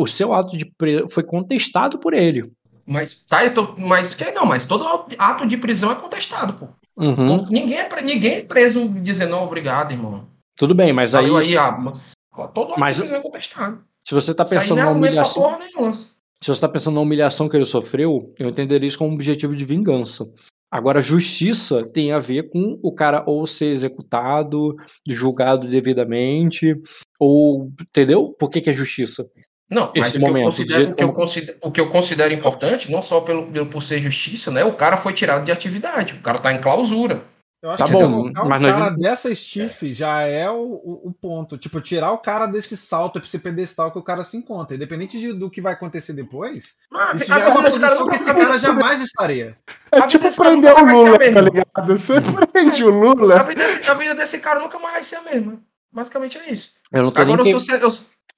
O 0.00 0.08
seu 0.08 0.34
ato 0.34 0.56
de 0.56 0.64
preso 0.64 1.08
foi 1.08 1.22
contestado 1.22 1.96
por 1.96 2.12
ele. 2.12 2.50
Mas 2.84 3.22
tá, 3.28 3.48
tô, 3.50 3.76
mas 3.78 4.12
que 4.12 4.28
não, 4.32 4.44
mas 4.44 4.66
todo 4.66 5.06
ato 5.16 5.46
de 5.46 5.56
prisão 5.56 5.92
é 5.92 5.94
contestado, 5.94 6.54
pô. 6.54 6.68
Uhum. 6.96 7.46
Ninguém, 7.48 7.78
é, 7.78 8.02
ninguém 8.02 8.34
é 8.38 8.42
preso 8.42 8.88
dizendo 8.88 9.30
não, 9.30 9.44
obrigado, 9.44 9.92
irmão. 9.92 10.26
Tudo 10.56 10.74
bem, 10.74 10.92
mas 10.92 11.14
aí. 11.14 11.30
aí 11.36 11.56
ah, 11.56 11.94
todo 12.52 12.72
ato 12.72 12.80
mas... 12.80 12.96
de 12.96 13.02
prisão 13.02 13.18
é 13.18 13.22
contestado. 13.22 13.84
Se 14.06 14.14
você 14.14 14.32
está 14.32 14.44
pensando 14.44 14.78
na 14.78 14.90
humilhação. 14.90 15.58
Se 16.40 16.48
você 16.48 16.52
está 16.52 16.68
pensando 16.68 16.94
na 16.94 17.00
humilhação 17.00 17.48
que 17.48 17.56
ele 17.56 17.64
sofreu, 17.64 18.32
eu 18.38 18.48
entenderia 18.50 18.86
isso 18.86 18.98
como 18.98 19.10
um 19.10 19.14
objetivo 19.14 19.56
de 19.56 19.64
vingança. 19.64 20.30
Agora, 20.70 21.00
justiça 21.00 21.86
tem 21.86 22.12
a 22.12 22.18
ver 22.18 22.50
com 22.50 22.78
o 22.82 22.92
cara 22.92 23.22
ou 23.26 23.46
ser 23.46 23.66
executado, 23.66 24.74
julgado 25.08 25.68
devidamente, 25.68 26.74
ou. 27.18 27.70
Entendeu? 27.80 28.34
Por 28.38 28.50
que, 28.50 28.60
que 28.60 28.70
é 28.70 28.72
justiça? 28.72 29.26
Não, 29.70 29.90
Esse 29.94 30.18
mas 30.18 30.30
momento, 30.30 30.48
o, 30.48 30.50
que 30.50 30.66
considero, 30.66 30.90
o, 30.90 30.94
que 30.94 31.04
eu 31.04 31.12
considero, 31.14 31.58
o 31.62 31.70
que 31.70 31.80
eu 31.80 31.90
considero 31.90 32.34
importante, 32.34 32.92
não 32.92 33.02
só 33.02 33.20
pelo, 33.20 33.46
pelo, 33.46 33.66
por 33.66 33.82
ser 33.82 34.02
justiça, 34.02 34.50
né? 34.50 34.64
O 34.64 34.74
cara 34.74 34.96
foi 34.96 35.12
tirado 35.14 35.44
de 35.44 35.52
atividade, 35.52 36.14
o 36.14 36.20
cara 36.20 36.38
tá 36.38 36.52
em 36.52 36.60
clausura. 36.60 37.22
Eu 37.64 37.70
acho 37.70 37.78
tá 37.78 37.86
que 37.86 37.92
bom, 37.92 38.30
mas 38.46 38.62
o 38.62 38.66
cara 38.66 38.90
nós... 38.90 38.96
dessa 39.00 39.34
stiff 39.34 39.94
já 39.94 40.20
é 40.20 40.50
o, 40.50 40.60
o, 40.60 41.08
o, 41.08 41.12
ponto. 41.14 41.56
Tipo, 41.56 41.80
tirar 41.80 42.12
o 42.12 42.18
cara 42.18 42.46
desse 42.46 42.76
salto, 42.76 43.18
esse 43.18 43.38
pedestal 43.38 43.90
que 43.90 43.98
o 43.98 44.02
cara 44.02 44.22
se 44.22 44.36
encontra. 44.36 44.76
Independente 44.76 45.18
de, 45.18 45.32
do 45.32 45.48
que 45.48 45.62
vai 45.62 45.72
acontecer 45.72 46.12
depois, 46.12 46.74
ah, 46.92 47.12
isso 47.14 47.24
já 47.24 47.40
é 47.40 47.48
uma 47.48 47.62
posição 47.62 48.06
que 48.06 48.16
esse 48.16 48.34
cara 48.34 48.58
jamais 48.58 49.02
estaria. 49.02 49.56
É 49.90 49.98
a 49.98 50.06
tipo 50.06 50.30
prender 50.36 50.74
o 50.74 50.84
Lula, 50.84 51.18
tá 51.18 51.40
ligado? 51.40 51.86
Você 51.86 52.14
prende 52.52 52.84
o 52.84 52.90
Lula. 52.90 53.40
A 53.40 53.42
vida, 53.44 53.64
desse, 53.64 53.90
a 53.90 53.94
vida 53.94 54.14
desse 54.14 54.40
cara 54.40 54.60
nunca 54.60 54.78
mais 54.78 54.92
vai 54.92 55.04
ser 55.04 55.16
a 55.16 55.22
mesma. 55.22 55.58
Basicamente 55.90 56.36
é 56.36 56.52
isso. 56.52 56.72
Eu 56.92 57.08
Agora 57.16 57.48
eu 57.48 57.60
sou, 57.60 57.76
eu, 57.76 57.90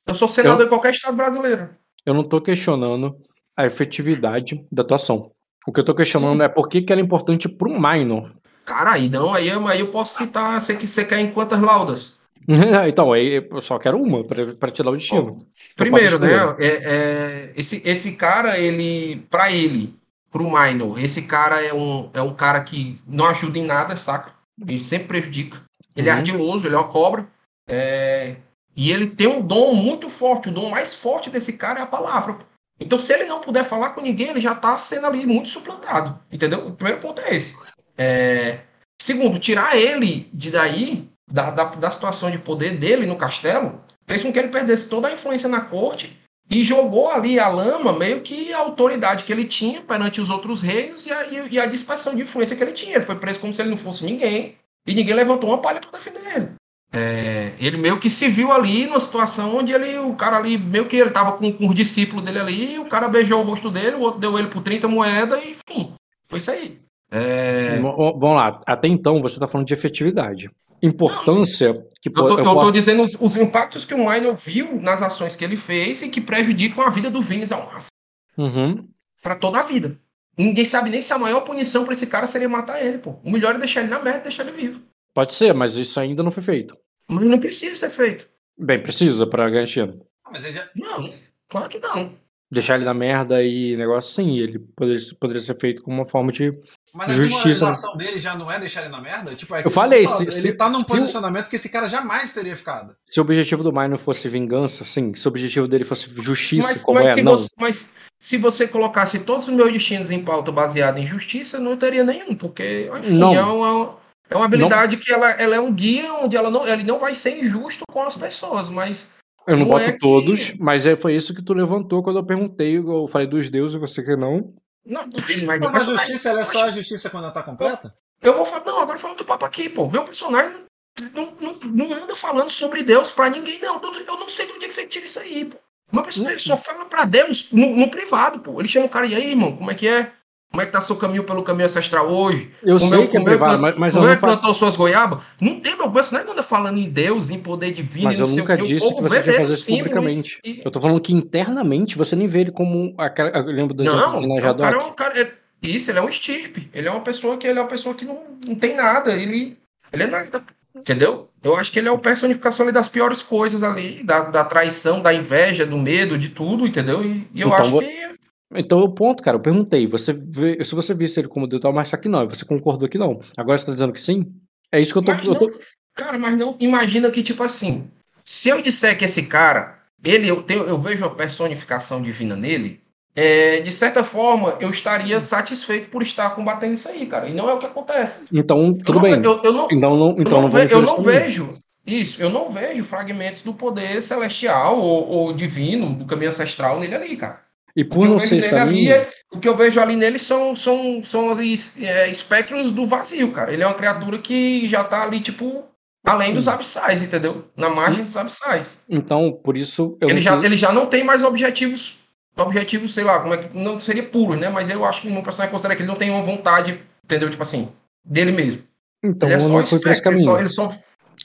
eu 0.06 0.14
sou 0.14 0.28
senador 0.28 0.60
eu... 0.60 0.66
em 0.66 0.68
qualquer 0.68 0.92
estado 0.92 1.16
brasileiro. 1.16 1.70
Eu 2.06 2.14
não 2.14 2.22
tô 2.22 2.40
questionando 2.40 3.16
a 3.56 3.66
efetividade 3.66 4.64
da 4.70 4.82
atuação. 4.82 5.32
O 5.66 5.72
que 5.72 5.80
eu 5.80 5.84
tô 5.84 5.96
questionando 5.96 6.38
Sim. 6.38 6.44
é 6.44 6.48
por 6.48 6.68
que, 6.68 6.80
que 6.80 6.92
ela 6.92 7.02
é 7.02 7.04
importante 7.04 7.48
pro 7.48 7.68
minor. 7.68 8.32
Cara, 8.66 8.94
aí 8.94 9.08
não, 9.08 9.32
aí, 9.32 9.48
aí 9.48 9.80
eu 9.80 9.86
posso 9.86 10.18
citar, 10.18 10.60
você, 10.60 10.74
que 10.74 10.88
você 10.88 11.04
quer 11.04 11.20
em 11.20 11.30
quantas 11.30 11.60
laudas? 11.60 12.16
então, 12.88 13.12
aí 13.12 13.46
eu 13.48 13.62
só 13.62 13.78
quero 13.78 13.96
uma 13.96 14.24
para 14.24 14.70
te 14.70 14.82
dar 14.82 14.90
o 14.90 14.96
destino. 14.96 15.38
primeiro, 15.76 16.18
né? 16.18 16.32
É, 16.58 16.66
é, 16.66 17.52
esse, 17.56 17.80
esse 17.84 18.12
cara, 18.12 18.58
ele, 18.58 19.24
para 19.30 19.52
ele, 19.52 19.94
pro 20.32 20.50
Minor, 20.50 21.02
esse 21.02 21.22
cara 21.22 21.64
é 21.64 21.72
um, 21.72 22.10
é 22.12 22.20
um 22.20 22.34
cara 22.34 22.60
que 22.62 22.98
não 23.06 23.26
ajuda 23.26 23.56
em 23.56 23.64
nada, 23.64 23.96
saca? 23.96 24.32
Ele 24.60 24.80
sempre 24.80 25.08
prejudica. 25.08 25.62
Ele 25.96 26.08
é 26.08 26.12
uhum. 26.12 26.16
é 26.16 26.20
ardiloso, 26.20 26.66
ele 26.66 26.74
é 26.74 26.78
uma 26.78 26.88
cobra. 26.88 27.26
É, 27.68 28.34
e 28.76 28.90
ele 28.90 29.06
tem 29.06 29.28
um 29.28 29.40
dom 29.40 29.74
muito 29.74 30.10
forte. 30.10 30.48
O 30.48 30.52
dom 30.52 30.70
mais 30.70 30.94
forte 30.94 31.30
desse 31.30 31.52
cara 31.52 31.78
é 31.78 31.82
a 31.82 31.86
palavra. 31.86 32.36
Então, 32.78 32.98
se 32.98 33.12
ele 33.12 33.24
não 33.24 33.40
puder 33.40 33.64
falar 33.64 33.90
com 33.90 34.02
ninguém, 34.02 34.28
ele 34.28 34.40
já 34.40 34.54
tá 34.54 34.76
sendo 34.76 35.06
ali 35.06 35.24
muito 35.24 35.48
suplantado. 35.48 36.18
Entendeu? 36.30 36.66
O 36.66 36.72
primeiro 36.72 37.00
ponto 37.00 37.20
é 37.22 37.34
esse. 37.34 37.56
É... 37.96 38.60
Segundo, 39.00 39.38
tirar 39.38 39.76
ele 39.76 40.28
de 40.32 40.50
daí, 40.50 41.08
da, 41.30 41.50
da, 41.50 41.64
da 41.64 41.90
situação 41.90 42.30
de 42.30 42.38
poder 42.38 42.76
dele 42.76 43.06
no 43.06 43.16
castelo, 43.16 43.80
fez 44.06 44.22
com 44.22 44.32
que 44.32 44.38
ele 44.38 44.48
perdesse 44.48 44.88
toda 44.88 45.08
a 45.08 45.12
influência 45.12 45.48
na 45.48 45.60
corte 45.60 46.18
e 46.50 46.64
jogou 46.64 47.10
ali 47.10 47.38
a 47.38 47.48
lama 47.48 47.92
meio 47.92 48.20
que 48.20 48.52
a 48.52 48.58
autoridade 48.58 49.24
que 49.24 49.32
ele 49.32 49.44
tinha 49.44 49.80
perante 49.80 50.20
os 50.20 50.30
outros 50.30 50.62
reinos 50.62 51.06
e 51.06 51.12
a, 51.12 51.26
e 51.50 51.58
a 51.58 51.66
dispersão 51.66 52.14
de 52.14 52.22
influência 52.22 52.56
que 52.56 52.62
ele 52.62 52.72
tinha. 52.72 52.96
Ele 52.96 53.04
foi 53.04 53.16
preso 53.16 53.40
como 53.40 53.52
se 53.52 53.60
ele 53.60 53.70
não 53.70 53.76
fosse 53.76 54.04
ninguém 54.04 54.56
e 54.86 54.94
ninguém 54.94 55.14
levantou 55.14 55.50
uma 55.50 55.58
palha 55.58 55.80
para 55.80 55.98
defender 55.98 56.36
ele. 56.36 56.48
É, 56.92 57.52
ele 57.60 57.76
meio 57.76 57.98
que 57.98 58.08
se 58.08 58.28
viu 58.28 58.52
ali 58.52 58.86
numa 58.86 59.00
situação 59.00 59.56
onde 59.56 59.72
ele, 59.72 59.98
o 59.98 60.14
cara 60.14 60.36
ali, 60.36 60.56
meio 60.56 60.86
que 60.86 60.96
ele 60.96 61.10
tava 61.10 61.32
com, 61.32 61.52
com 61.52 61.68
os 61.68 61.74
discípulos 61.74 62.24
dele 62.24 62.38
ali, 62.38 62.78
o 62.78 62.86
cara 62.86 63.08
beijou 63.08 63.40
o 63.40 63.44
rosto 63.44 63.70
dele, 63.70 63.96
o 63.96 64.00
outro 64.00 64.20
deu 64.20 64.38
ele 64.38 64.48
por 64.48 64.62
30 64.62 64.86
moedas 64.86 65.44
e 65.44 65.50
enfim, 65.50 65.92
foi 66.28 66.38
isso 66.38 66.50
aí. 66.50 66.80
É... 67.16 67.78
Vamos 67.80 68.20
lá, 68.20 68.60
até 68.66 68.88
então 68.88 69.20
você 69.20 69.36
está 69.36 69.46
falando 69.46 69.66
de 69.66 69.74
efetividade. 69.74 70.48
Importância 70.82 71.86
que 72.02 72.10
pode. 72.10 72.38
Eu, 72.38 72.42
tô 72.42 72.70
dizendo 72.70 73.02
os, 73.02 73.16
os, 73.18 73.36
impactos 73.36 73.86
que 73.86 73.94
o 73.94 73.98
Minor 73.98 74.34
viu 74.34 74.80
nas 74.80 75.00
ações 75.00 75.34
que 75.34 75.42
ele 75.42 75.56
fez 75.56 76.02
e 76.02 76.10
que 76.10 76.20
prejudicam 76.20 76.84
a 76.84 76.90
vida 76.90 77.10
do 77.10 77.22
Vines 77.22 77.50
ao 77.50 77.64
máximo. 77.66 77.90
Uhum. 78.36 78.86
Para 79.22 79.34
toda 79.36 79.60
a 79.60 79.62
vida. 79.62 79.98
Ninguém 80.36 80.66
sabe 80.66 80.90
nem 80.90 81.00
se 81.00 81.12
a 81.14 81.18
maior 81.18 81.40
punição 81.40 81.84
para 81.84 81.94
esse 81.94 82.06
cara 82.06 82.26
seria 82.26 82.48
matar 82.48 82.84
ele, 82.84 82.98
pô. 82.98 83.18
O 83.24 83.30
melhor 83.30 83.54
é 83.54 83.58
deixar 83.58 83.80
ele 83.80 83.88
na 83.88 83.98
merda 83.98 84.20
e 84.20 84.22
deixar 84.24 84.46
ele 84.46 84.52
vivo. 84.52 84.82
Pode 85.14 85.32
ser, 85.32 85.54
mas 85.54 85.78
isso 85.78 85.98
ainda 85.98 86.22
não 86.22 86.30
foi 86.30 86.42
feito. 86.42 86.76
Mas 87.08 87.24
não 87.24 87.38
precisa 87.38 87.74
ser 87.74 87.90
feito. 87.90 88.28
Bem, 88.58 88.78
precisa 88.78 89.26
para 89.26 89.48
garantir. 89.48 89.94
Mas 90.30 90.42
já... 90.42 90.68
Não, 90.76 91.14
claro 91.48 91.70
que 91.70 91.78
não 91.78 92.12
deixar 92.50 92.76
ele 92.76 92.84
na 92.84 92.94
merda 92.94 93.42
e 93.42 93.76
negócio 93.76 94.14
sim, 94.14 94.38
ele 94.38 94.58
poderia, 94.58 95.02
poderia 95.18 95.42
ser 95.42 95.58
feito 95.58 95.82
como 95.82 95.96
uma 95.96 96.04
forma 96.04 96.30
de 96.30 96.52
Mas 96.94 97.10
justiça. 97.10 97.66
Mas 97.66 97.84
a 97.84 97.94
dele 97.94 98.18
já 98.18 98.36
não 98.36 98.50
é 98.50 98.58
deixar 98.58 98.82
ele 98.82 98.90
na 98.90 99.00
merda? 99.00 99.34
Tipo, 99.34 99.54
é 99.56 99.62
eu 99.64 99.70
falei, 99.70 100.06
se, 100.06 100.22
ele 100.22 100.52
tá 100.52 100.68
num 100.68 100.82
posicionamento 100.82 101.48
que 101.48 101.56
esse 101.56 101.68
cara 101.68 101.88
jamais 101.88 102.32
teria 102.32 102.56
ficado. 102.56 102.94
Se 103.06 103.20
o 103.20 103.22
objetivo 103.22 103.64
do 103.64 103.72
Mai 103.72 103.88
não 103.88 103.96
fosse 103.98 104.28
vingança, 104.28 104.84
sim, 104.84 105.14
se 105.14 105.26
o 105.26 105.30
objetivo 105.30 105.66
dele 105.66 105.84
fosse 105.84 106.08
justiça, 106.22 106.68
mas, 106.68 106.82
como 106.82 107.00
mas 107.00 107.10
é, 107.10 107.14
se 107.14 107.22
não. 107.22 107.32
Você, 107.32 107.48
mas 107.60 107.94
se 108.18 108.36
você 108.38 108.68
colocasse 108.68 109.20
todos 109.20 109.48
os 109.48 109.54
meus 109.54 109.72
destinos 109.72 110.10
em 110.10 110.22
pauta 110.22 110.52
baseado 110.52 110.98
em 110.98 111.06
justiça, 111.06 111.58
não 111.58 111.76
teria 111.76 112.04
nenhum, 112.04 112.34
porque, 112.34 112.90
enfim, 112.98 113.14
não. 113.14 113.34
é 113.34 113.42
uma... 113.42 114.06
É 114.28 114.34
uma 114.34 114.46
habilidade 114.46 114.96
não. 114.96 115.02
que 115.04 115.12
ela, 115.12 115.30
ela 115.30 115.54
é 115.54 115.60
um 115.60 115.72
guia 115.72 116.12
onde 116.14 116.36
ela 116.36 116.50
não, 116.50 116.66
ele 116.66 116.82
não 116.82 116.98
vai 116.98 117.14
ser 117.14 117.38
injusto 117.38 117.84
com 117.88 118.02
as 118.02 118.16
pessoas, 118.16 118.68
mas 118.68 119.10
eu 119.46 119.56
não, 119.56 119.64
não 119.64 119.72
boto 119.72 119.84
é 119.84 119.92
todos, 119.92 120.50
que... 120.50 120.62
mas 120.62 120.86
é, 120.86 120.96
foi 120.96 121.14
isso 121.14 121.34
que 121.34 121.42
tu 121.42 121.52
levantou 121.52 122.02
quando 122.02 122.18
eu 122.18 122.26
perguntei. 122.26 122.78
Eu 122.78 123.06
falei 123.06 123.26
dos 123.26 123.48
deuses, 123.48 123.80
você 123.80 124.02
que 124.02 124.16
não. 124.16 124.54
Não, 124.84 125.02
mas, 125.44 125.58
mas 125.58 125.74
a 125.74 125.80
justiça 125.80 126.30
ela 126.30 126.40
é 126.40 126.44
só 126.44 126.64
a 126.64 126.70
justiça 126.70 127.10
quando 127.10 127.24
ela 127.24 127.32
tá 127.32 127.42
completa? 127.42 127.94
Eu 128.22 128.34
vou 128.34 128.46
falar, 128.46 128.64
não, 128.64 128.80
agora 128.80 128.98
falando 128.98 129.18
do 129.18 129.24
papo 129.24 129.44
aqui, 129.44 129.68
pô. 129.68 129.90
Meu 129.90 130.04
personagem 130.04 130.66
não, 131.14 131.32
não, 131.40 131.58
não 131.64 131.92
anda 131.92 132.14
falando 132.14 132.50
sobre 132.50 132.82
Deus 132.82 133.10
pra 133.10 133.28
ninguém, 133.28 133.60
não. 133.60 133.80
Eu 133.82 134.16
não 134.16 134.28
sei 134.28 134.46
de 134.46 134.52
onde 134.52 134.64
é 134.64 134.68
que 134.68 134.74
você 134.74 134.86
tira 134.86 135.04
isso 135.04 135.20
aí, 135.20 135.44
pô. 135.44 135.58
Meu 135.92 136.02
personagem 136.02 136.38
só 136.38 136.56
fala 136.56 136.86
pra 136.86 137.04
Deus 137.04 137.52
no, 137.52 137.76
no 137.76 137.90
privado, 137.90 138.40
pô. 138.40 138.60
Ele 138.60 138.68
chama 138.68 138.86
o 138.86 138.90
cara, 138.90 139.06
e 139.06 139.14
aí, 139.14 139.30
irmão, 139.30 139.56
como 139.56 139.70
é 139.70 139.74
que 139.74 139.86
é? 139.86 140.12
Como 140.50 140.62
é 140.62 140.66
que 140.66 140.72
tá 140.72 140.80
seu 140.80 140.96
caminho 140.96 141.24
pelo 141.24 141.42
caminho 141.42 141.66
ancestral 141.66 142.08
hoje? 142.08 142.50
Eu 142.62 142.78
como 142.78 142.90
sei 142.90 143.04
eu, 143.04 143.08
que 143.08 143.16
é 143.16 143.20
privado, 143.20 143.60
mas, 143.60 143.76
mas 143.76 143.94
como 143.94 144.08
é 144.08 144.14
que 144.14 144.22
plantou 144.22 144.54
suas 144.54 144.76
goiabas? 144.76 145.18
Não 145.40 145.60
tem, 145.60 145.76
meu 145.76 145.90
personagem 145.90 146.26
não 146.26 146.32
anda 146.32 146.42
falando 146.42 146.78
em 146.78 146.88
Deus, 146.88 147.30
em 147.30 147.38
poder 147.38 147.72
divino. 147.72 148.04
Mas 148.04 148.20
eu 148.20 148.26
nunca 148.28 148.56
disse 148.56 148.94
que 148.94 149.02
você 149.02 149.22
devia 149.22 149.40
fazer 149.40 149.54
isso 149.54 149.66
publicamente. 149.66 150.40
E... 150.44 150.62
Eu 150.64 150.70
tô 150.70 150.80
falando 150.80 151.00
que 151.00 151.12
internamente 151.12 151.96
você 151.96 152.16
nem 152.16 152.26
vê 152.26 152.40
ele 152.40 152.52
como. 152.52 152.94
Aquela, 152.96 153.30
eu 153.30 153.44
lembro 153.44 153.74
do 153.74 153.84
não, 153.84 154.18
o 154.18 154.56
cara 154.56 154.76
é 154.76 154.78
um 154.78 154.92
cara. 154.92 155.20
É, 155.20 155.32
isso, 155.62 155.90
ele 155.90 155.98
é 155.98 156.02
um 156.02 156.08
estirpe. 156.08 156.70
Ele 156.72 156.88
é 156.88 156.90
uma 156.90 157.00
pessoa 157.00 157.36
que 157.36 157.46
ele 157.46 157.58
é 157.58 157.62
uma 157.62 157.68
pessoa 157.68 157.94
que 157.94 158.04
não, 158.04 158.20
não 158.46 158.54
tem 158.54 158.74
nada. 158.74 159.12
Ele, 159.12 159.58
ele 159.92 160.02
é 160.04 160.06
nada. 160.06 160.42
Entendeu? 160.74 161.28
Eu 161.42 161.56
acho 161.56 161.72
que 161.72 161.78
ele 161.78 161.88
é 161.88 161.92
a 161.92 161.98
personificação 161.98 162.70
das 162.70 162.88
piores 162.88 163.22
coisas 163.22 163.62
ali, 163.62 164.02
da, 164.02 164.30
da 164.30 164.44
traição, 164.44 165.00
da 165.00 165.12
inveja, 165.12 165.64
do 165.64 165.78
medo, 165.78 166.18
de 166.18 166.28
tudo, 166.28 166.66
entendeu? 166.66 167.02
E, 167.02 167.26
e 167.34 167.40
eu 167.40 167.48
então, 167.48 167.60
acho 167.60 167.78
que 167.78 168.06
então 168.54 168.78
o 168.78 168.92
ponto, 168.92 169.22
cara, 169.22 169.36
eu 169.36 169.42
perguntei, 169.42 169.86
você 169.86 170.12
vê, 170.12 170.62
se 170.64 170.74
você 170.74 170.94
visse 170.94 171.20
ele 171.20 171.28
como 171.28 171.46
Deus, 171.46 171.62
mas 171.74 171.88
só 171.88 171.96
que 171.96 172.08
não, 172.08 172.28
você 172.28 172.44
concordou 172.44 172.88
que 172.88 172.98
não. 172.98 173.20
Agora 173.36 173.58
você 173.58 173.66
tá 173.66 173.72
dizendo 173.72 173.92
que 173.92 174.00
sim? 174.00 174.32
É 174.70 174.80
isso 174.80 174.92
que 174.92 174.98
eu 174.98 175.02
tô, 175.02 175.12
eu 175.12 175.34
tô... 175.34 175.50
Cara, 175.94 176.18
mas 176.18 176.36
não 176.36 176.56
imagina 176.60 177.10
que, 177.10 177.22
tipo 177.22 177.42
assim, 177.42 177.88
se 178.22 178.48
eu 178.48 178.60
disser 178.60 178.98
que 178.98 179.04
esse 179.04 179.24
cara, 179.24 179.78
ele, 180.04 180.28
eu, 180.28 180.42
tenho, 180.42 180.64
eu 180.64 180.78
vejo 180.78 181.04
a 181.04 181.10
personificação 181.10 182.02
divina 182.02 182.36
nele, 182.36 182.80
é, 183.14 183.60
de 183.60 183.72
certa 183.72 184.04
forma, 184.04 184.58
eu 184.60 184.70
estaria 184.70 185.18
satisfeito 185.18 185.88
por 185.88 186.02
estar 186.02 186.30
combatendo 186.30 186.74
isso 186.74 186.88
aí, 186.88 187.06
cara. 187.06 187.28
E 187.28 187.34
não 187.34 187.48
é 187.48 187.54
o 187.54 187.58
que 187.58 187.64
acontece. 187.64 188.26
Então, 188.30 188.74
tudo 188.74 188.98
eu 188.98 189.02
bem. 189.02 189.22
eu, 189.22 189.42
eu 189.42 189.52
não, 189.54 189.68
então, 189.72 189.96
não, 189.96 190.10
então 190.18 190.42
não, 190.42 190.48
ve, 190.48 190.68
eu 190.70 190.82
não 190.82 191.00
vejo. 191.00 191.50
Isso, 191.86 192.20
eu 192.20 192.28
não 192.28 192.50
vejo 192.50 192.84
fragmentos 192.84 193.42
do 193.42 193.54
poder 193.54 194.02
celestial 194.02 194.78
ou, 194.78 195.08
ou 195.08 195.32
divino, 195.32 195.94
do 195.94 196.04
caminho 196.04 196.28
ancestral 196.28 196.78
nele 196.78 196.94
ali, 196.94 197.16
cara. 197.16 197.45
E 197.76 197.84
por 197.84 198.08
não 198.08 198.18
ser 198.18 198.36
esse 198.36 198.48
caminho... 198.48 198.90
É, 198.90 199.06
o 199.30 199.38
que 199.38 199.46
eu 199.46 199.54
vejo 199.54 199.78
ali 199.78 199.96
nele 199.96 200.18
são, 200.18 200.56
são, 200.56 201.02
são 201.04 201.30
os 201.30 201.78
é, 201.78 202.08
espectros 202.08 202.72
do 202.72 202.86
vazio, 202.86 203.30
cara. 203.32 203.52
Ele 203.52 203.62
é 203.62 203.66
uma 203.66 203.74
criatura 203.74 204.16
que 204.18 204.66
já 204.66 204.82
tá 204.82 205.02
ali, 205.02 205.20
tipo, 205.20 205.62
além 206.02 206.32
dos 206.32 206.48
abissais, 206.48 207.02
entendeu? 207.02 207.44
Na 207.54 207.68
margem 207.68 208.02
dos 208.02 208.16
abissais. 208.16 208.80
Então, 208.88 209.30
por 209.30 209.56
isso... 209.56 209.98
ele, 210.00 210.22
já, 210.22 210.42
ele 210.42 210.56
já 210.56 210.72
não 210.72 210.86
tem 210.86 211.04
mais 211.04 211.22
objetivos, 211.22 211.98
objetivos, 212.34 212.94
sei 212.94 213.04
lá, 213.04 213.20
como 213.20 213.34
é 213.34 213.36
que... 213.36 213.56
Não 213.58 213.78
seria 213.78 214.04
puro, 214.04 214.36
né? 214.36 214.48
Mas 214.48 214.70
eu 214.70 214.82
acho 214.84 215.02
que 215.02 215.10
no 215.10 215.22
personagem 215.22 215.52
considera 215.52 215.76
que 215.76 215.82
ele 215.82 215.88
não 215.88 215.96
tem 215.96 216.10
uma 216.10 216.22
vontade, 216.22 216.80
entendeu? 217.04 217.28
Tipo 217.28 217.42
assim, 217.42 217.68
dele 218.02 218.32
mesmo. 218.32 218.62
Então, 219.04 219.28
ele 219.28 219.36
é 219.36 219.40
só 219.40 219.60
espectro. 219.60 220.12
Ele 220.12 220.22
só, 220.22 220.38
ele 220.38 220.48
só 220.48 220.74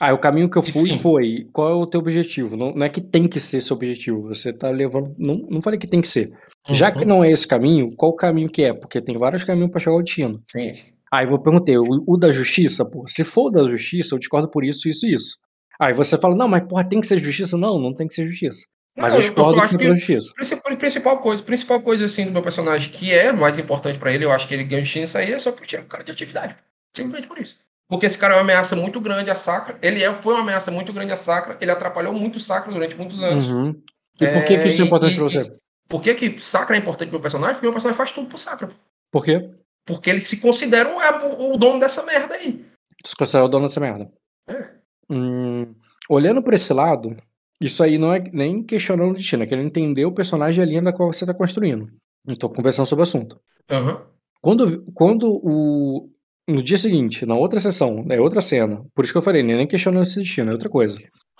ah, 0.00 0.12
o 0.12 0.18
caminho 0.18 0.48
que 0.48 0.56
eu 0.56 0.62
fui 0.62 0.72
Sim. 0.72 0.98
foi: 0.98 1.48
qual 1.52 1.70
é 1.70 1.74
o 1.74 1.86
teu 1.86 2.00
objetivo? 2.00 2.56
Não, 2.56 2.72
não, 2.72 2.86
é 2.86 2.88
que 2.88 3.00
tem 3.00 3.28
que 3.28 3.40
ser 3.40 3.60
seu 3.60 3.76
objetivo, 3.76 4.28
você 4.28 4.52
tá 4.52 4.70
levando. 4.70 5.14
Não, 5.18 5.36
não 5.48 5.62
falei 5.62 5.78
que 5.78 5.86
tem 5.86 6.00
que 6.00 6.08
ser. 6.08 6.32
Uhum. 6.68 6.74
Já 6.74 6.90
que 6.90 7.04
não 7.04 7.22
é 7.22 7.30
esse 7.30 7.46
caminho, 7.46 7.94
qual 7.96 8.12
o 8.12 8.16
caminho 8.16 8.48
que 8.48 8.62
é? 8.62 8.72
Porque 8.72 9.00
tem 9.00 9.16
vários 9.16 9.44
caminhos 9.44 9.70
para 9.70 9.80
chegar 9.80 9.96
ao 9.96 10.02
destino. 10.02 10.40
Sim. 10.50 10.72
Aí 11.12 11.26
eu 11.26 11.38
perguntei: 11.38 11.76
o, 11.76 11.84
o, 12.06 12.16
da 12.16 12.32
justiça, 12.32 12.84
pô, 12.84 13.06
se 13.06 13.24
for 13.24 13.50
da 13.50 13.62
justiça, 13.64 14.14
eu 14.14 14.18
discordo 14.18 14.50
por 14.50 14.64
isso, 14.64 14.88
isso 14.88 15.06
e 15.06 15.14
isso. 15.14 15.36
Aí 15.80 15.92
você 15.92 16.16
fala: 16.16 16.34
não, 16.34 16.48
mas 16.48 16.66
porra, 16.66 16.88
tem 16.88 17.00
que 17.00 17.06
ser 17.06 17.18
justiça? 17.18 17.56
Não, 17.56 17.78
não 17.78 17.92
tem 17.92 18.06
que 18.06 18.14
ser 18.14 18.24
justiça. 18.24 18.66
Mas 18.96 19.12
não, 19.12 19.20
eu 19.20 19.22
discordo 19.22 19.58
eu 19.58 19.62
acho 19.62 19.78
que 19.78 19.84
justiça. 19.84 20.32
Principal, 20.34 20.76
principal 20.76 21.18
coisa, 21.18 21.42
principal 21.42 21.80
coisa 21.80 22.06
assim 22.06 22.24
do 22.24 22.32
meu 22.32 22.42
personagem 22.42 22.90
que 22.90 23.12
é 23.12 23.32
mais 23.32 23.58
importante 23.58 23.98
para 23.98 24.12
ele, 24.12 24.24
eu 24.24 24.32
acho 24.32 24.46
que 24.46 24.54
ele 24.54 24.64
ganha 24.64 24.84
justiça 24.84 25.18
aí 25.18 25.32
é 25.32 25.38
só 25.38 25.52
por 25.52 25.66
tirar 25.66 25.82
o 25.82 25.86
cara 25.86 26.04
de 26.04 26.12
atividade. 26.12 26.56
Simplesmente 26.94 27.28
por 27.28 27.38
isso. 27.38 27.56
Porque 27.92 28.06
esse 28.06 28.16
cara 28.16 28.32
é 28.32 28.36
uma 28.38 28.42
ameaça 28.42 28.74
muito 28.74 28.98
grande 29.02 29.30
à 29.30 29.36
Sacra. 29.36 29.78
Ele 29.82 30.02
é, 30.02 30.14
foi 30.14 30.32
uma 30.32 30.40
ameaça 30.40 30.70
muito 30.70 30.94
grande 30.94 31.12
à 31.12 31.16
Sacra. 31.18 31.58
Ele 31.60 31.70
atrapalhou 31.70 32.14
muito 32.14 32.36
o 32.36 32.40
Sacra 32.40 32.72
durante 32.72 32.96
muitos 32.96 33.22
anos. 33.22 33.48
Uhum. 33.48 33.78
E 34.18 34.26
por 34.28 34.46
que, 34.46 34.56
que 34.56 34.68
isso 34.68 34.80
é, 34.80 34.84
é 34.84 34.86
importante 34.86 35.14
para 35.14 35.24
você? 35.24 35.56
por 35.90 36.00
que, 36.00 36.14
que 36.14 36.42
Sacra 36.42 36.74
é 36.74 36.78
importante 36.78 37.10
pro 37.10 37.18
meu 37.18 37.20
personagem? 37.20 37.56
Porque 37.56 37.66
o 37.66 37.68
meu 37.68 37.74
personagem 37.74 37.98
faz 37.98 38.10
tudo 38.12 38.28
pro 38.28 38.38
Sacra. 38.38 38.70
Por 39.10 39.22
quê? 39.22 39.46
Porque 39.84 40.08
ele 40.08 40.24
se 40.24 40.38
considera 40.38 40.88
o, 40.88 41.52
o 41.52 41.58
dono 41.58 41.78
dessa 41.78 42.02
merda 42.02 42.34
aí. 42.34 42.64
Se 43.04 43.14
considera 43.14 43.44
o 43.44 43.48
dono 43.48 43.66
dessa 43.66 43.78
merda. 43.78 44.10
É. 44.48 44.74
Hum, 45.10 45.74
olhando 46.08 46.42
por 46.42 46.54
esse 46.54 46.72
lado, 46.72 47.14
isso 47.60 47.82
aí 47.82 47.98
não 47.98 48.14
é 48.14 48.20
nem 48.32 48.64
questionando 48.64 49.10
o 49.10 49.14
destino, 49.14 49.42
é 49.42 49.46
que 49.46 49.52
ele 49.52 49.64
entender 49.64 50.06
o 50.06 50.14
personagem 50.14 50.62
e 50.62 50.66
a 50.66 50.66
linha 50.66 50.80
da 50.80 50.94
qual 50.94 51.12
você 51.12 51.24
está 51.24 51.34
construindo. 51.34 51.92
Estou 52.26 52.48
conversando 52.48 52.86
sobre 52.86 53.02
o 53.02 53.02
assunto. 53.02 53.36
Uhum. 53.70 54.00
Quando, 54.40 54.82
quando 54.94 55.26
o, 55.26 56.08
no 56.48 56.62
dia 56.62 56.78
seguinte, 56.78 57.24
na 57.24 57.34
outra 57.34 57.60
sessão, 57.60 58.04
é 58.10 58.20
outra 58.20 58.40
cena. 58.40 58.84
Por 58.94 59.04
isso 59.04 59.12
que 59.12 59.18
eu 59.18 59.22
falei, 59.22 59.42
nem 59.42 59.66
questionando 59.66 60.04
esse 60.04 60.20
destino, 60.20 60.50
é 60.50 60.52
outra 60.52 60.68
coisa. 60.68 60.96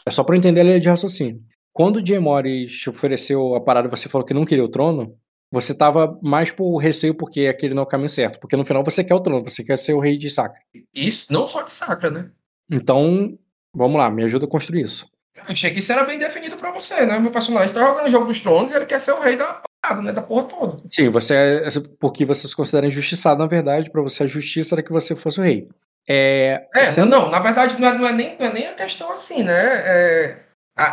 É 0.07 0.11
só 0.11 0.23
pra 0.25 0.37
entender 0.37 0.61
a 0.61 0.65
linha 0.65 0.81
de 0.81 0.89
raciocínio. 0.89 1.41
Quando 1.73 1.97
o 1.97 2.07
Jay 2.07 2.19
Morris 2.19 2.73
te 2.73 2.91
ofereceu 2.91 3.55
a 3.55 3.61
parada 3.61 3.89
e 3.89 3.91
você 3.91 4.09
falou 4.09 4.27
que 4.27 4.35
não 4.35 4.45
queria 4.45 4.65
o 4.65 4.69
trono, 4.69 5.17
você 5.51 5.75
tava 5.75 6.19
mais 6.23 6.51
por 6.51 6.77
receio 6.79 7.15
porque 7.15 7.47
aquele 7.47 7.75
não 7.75 7.83
é 7.83 7.85
o 7.85 7.89
caminho 7.89 8.09
certo. 8.09 8.39
Porque 8.39 8.57
no 8.57 8.65
final 8.65 8.85
você 8.85 9.03
quer 9.03 9.15
o 9.15 9.21
trono, 9.21 9.45
você 9.45 9.65
quer 9.65 9.79
ser 9.79 9.95
o 9.95 10.01
rei 10.01 10.17
de 10.17 10.31
Sacra. 10.31 10.61
Isso, 10.95 11.33
não 11.33 11.47
só 11.47 11.63
de 11.63 11.71
Sacra, 11.71 12.11
né? 12.11 12.31
Então, 12.71 13.39
vamos 13.75 13.99
lá, 13.99 14.11
me 14.11 14.25
ajuda 14.25 14.47
a 14.47 14.49
construir 14.49 14.83
isso. 14.83 15.07
Eu 15.35 15.45
achei 15.49 15.71
que 15.71 15.81
isso 15.81 15.93
era 15.93 16.05
bem 16.05 16.19
definido 16.19 16.57
para 16.57 16.73
você, 16.73 17.07
né? 17.07 17.19
Meu 17.19 17.31
personagem 17.31 17.73
tá 17.73 17.81
jogando 17.81 18.07
o 18.07 18.11
jogo 18.11 18.27
dos 18.27 18.41
tronos 18.41 18.71
e 18.71 18.75
ele 18.75 18.87
quer 18.87 19.01
ser 19.01 19.13
o 19.13 19.21
rei 19.21 19.37
da 19.37 19.63
né? 20.03 20.13
Da 20.13 20.23
porra 20.23 20.45
toda. 20.45 20.83
Sim, 20.91 21.09
você 21.09 21.35
é. 21.35 21.67
Porque 21.99 22.25
você 22.25 22.47
se 22.47 22.55
considera 22.55 22.87
injustiçado, 22.87 23.41
na 23.41 23.47
verdade, 23.47 23.91
para 23.91 24.03
você 24.03 24.23
a 24.23 24.27
justiça 24.27 24.75
era 24.75 24.83
que 24.83 24.93
você 24.93 25.15
fosse 25.15 25.41
o 25.41 25.43
rei. 25.43 25.69
É, 26.09 26.67
é 26.75 26.85
sendo... 26.85 27.11
não, 27.11 27.31
na 27.31 27.39
verdade 27.39 27.81
não 27.81 27.89
é, 27.89 27.99
não 27.99 28.07
é, 28.09 28.13
nem, 28.13 28.37
não 28.37 28.47
é 28.47 28.53
nem 28.53 28.67
a 28.67 28.75
questão 28.75 29.13
assim, 29.13 29.43
né? 29.43 29.55
É, 29.55 30.39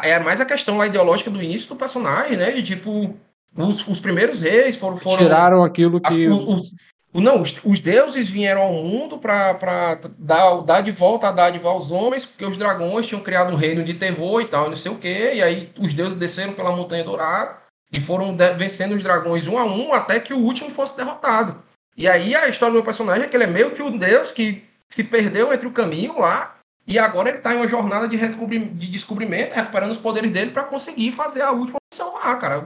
é 0.04 0.20
mais 0.20 0.40
a 0.40 0.46
questão 0.46 0.78
lá 0.78 0.86
ideológica 0.86 1.32
do 1.32 1.42
início 1.42 1.70
do 1.70 1.76
personagem, 1.76 2.38
né? 2.38 2.52
De 2.52 2.62
tipo, 2.64 3.16
os, 3.56 3.88
os 3.88 4.00
primeiros 4.00 4.42
reis 4.42 4.76
foram. 4.76 4.98
foram 4.98 5.18
Tiraram 5.18 5.64
aquilo 5.64 6.00
que. 6.00 6.08
As, 6.28 6.34
os, 6.34 6.74
os, 7.12 7.22
não, 7.22 7.42
os, 7.42 7.60
os, 7.64 7.80
deuses 7.80 8.30
vieram 8.30 8.62
ao 8.62 8.74
mundo 8.74 9.18
para 9.18 10.00
dar, 10.18 10.62
dar 10.62 10.82
de 10.82 10.92
volta 10.92 11.28
a 11.30 11.32
dádiva 11.32 11.70
aos 11.70 11.90
homens, 11.90 12.26
porque 12.26 12.46
os 12.46 12.58
dragões 12.58 13.08
tinham 13.08 13.22
criado 13.22 13.52
um 13.52 13.56
reino 13.56 13.84
de 13.84 13.96
terror 13.96 14.42
e 14.42 14.46
tal, 14.46 14.68
e 14.68 14.70
não 14.70 14.76
sei 14.76 14.92
o 14.92 14.98
quê, 14.98 15.32
e 15.36 15.42
aí 15.42 15.72
os 15.80 15.94
deuses 15.94 16.16
desceram 16.16 16.54
pela 16.54 16.76
Montanha 16.76 17.04
Dourada 17.04 17.59
e 17.92 18.00
foram 18.00 18.36
vencendo 18.58 18.96
os 18.96 19.04
dragões 19.04 19.48
um 19.48 19.58
a 19.58 19.66
um 19.66 19.94
até 19.94 20.20
que 20.20 20.34
o 20.34 20.40
último 20.40 20.70
fosse 20.70 20.96
derrotado. 20.96 21.62
E 21.98 22.08
aí 22.08 22.36
a 22.36 22.48
história 22.48 22.72
do 22.72 22.76
meu 22.76 22.84
personagem 22.84 23.24
é 23.24 23.28
que 23.28 23.36
ele 23.36 23.44
é 23.44 23.48
meio 23.48 23.72
que 23.72 23.82
um 23.82 23.98
deus 23.98 24.32
que 24.32 24.64
se 24.88 25.04
perdeu 25.04 25.54
entre 25.54 25.68
o 25.68 25.72
caminho 25.72 26.20
lá 26.20 26.56
e 26.88 26.98
agora 26.98 27.30
ele 27.30 27.38
está 27.38 27.54
em 27.54 27.58
uma 27.58 27.68
jornada 27.68 28.08
de, 28.08 28.18
de 28.18 28.88
descobrimento, 28.88 29.54
recuperando 29.54 29.92
os 29.92 29.98
poderes 29.98 30.32
dele 30.32 30.52
para 30.52 30.64
conseguir 30.64 31.12
fazer 31.12 31.42
a 31.42 31.52
última 31.52 31.78
missão 31.92 32.14
lá, 32.16 32.36
cara. 32.38 32.66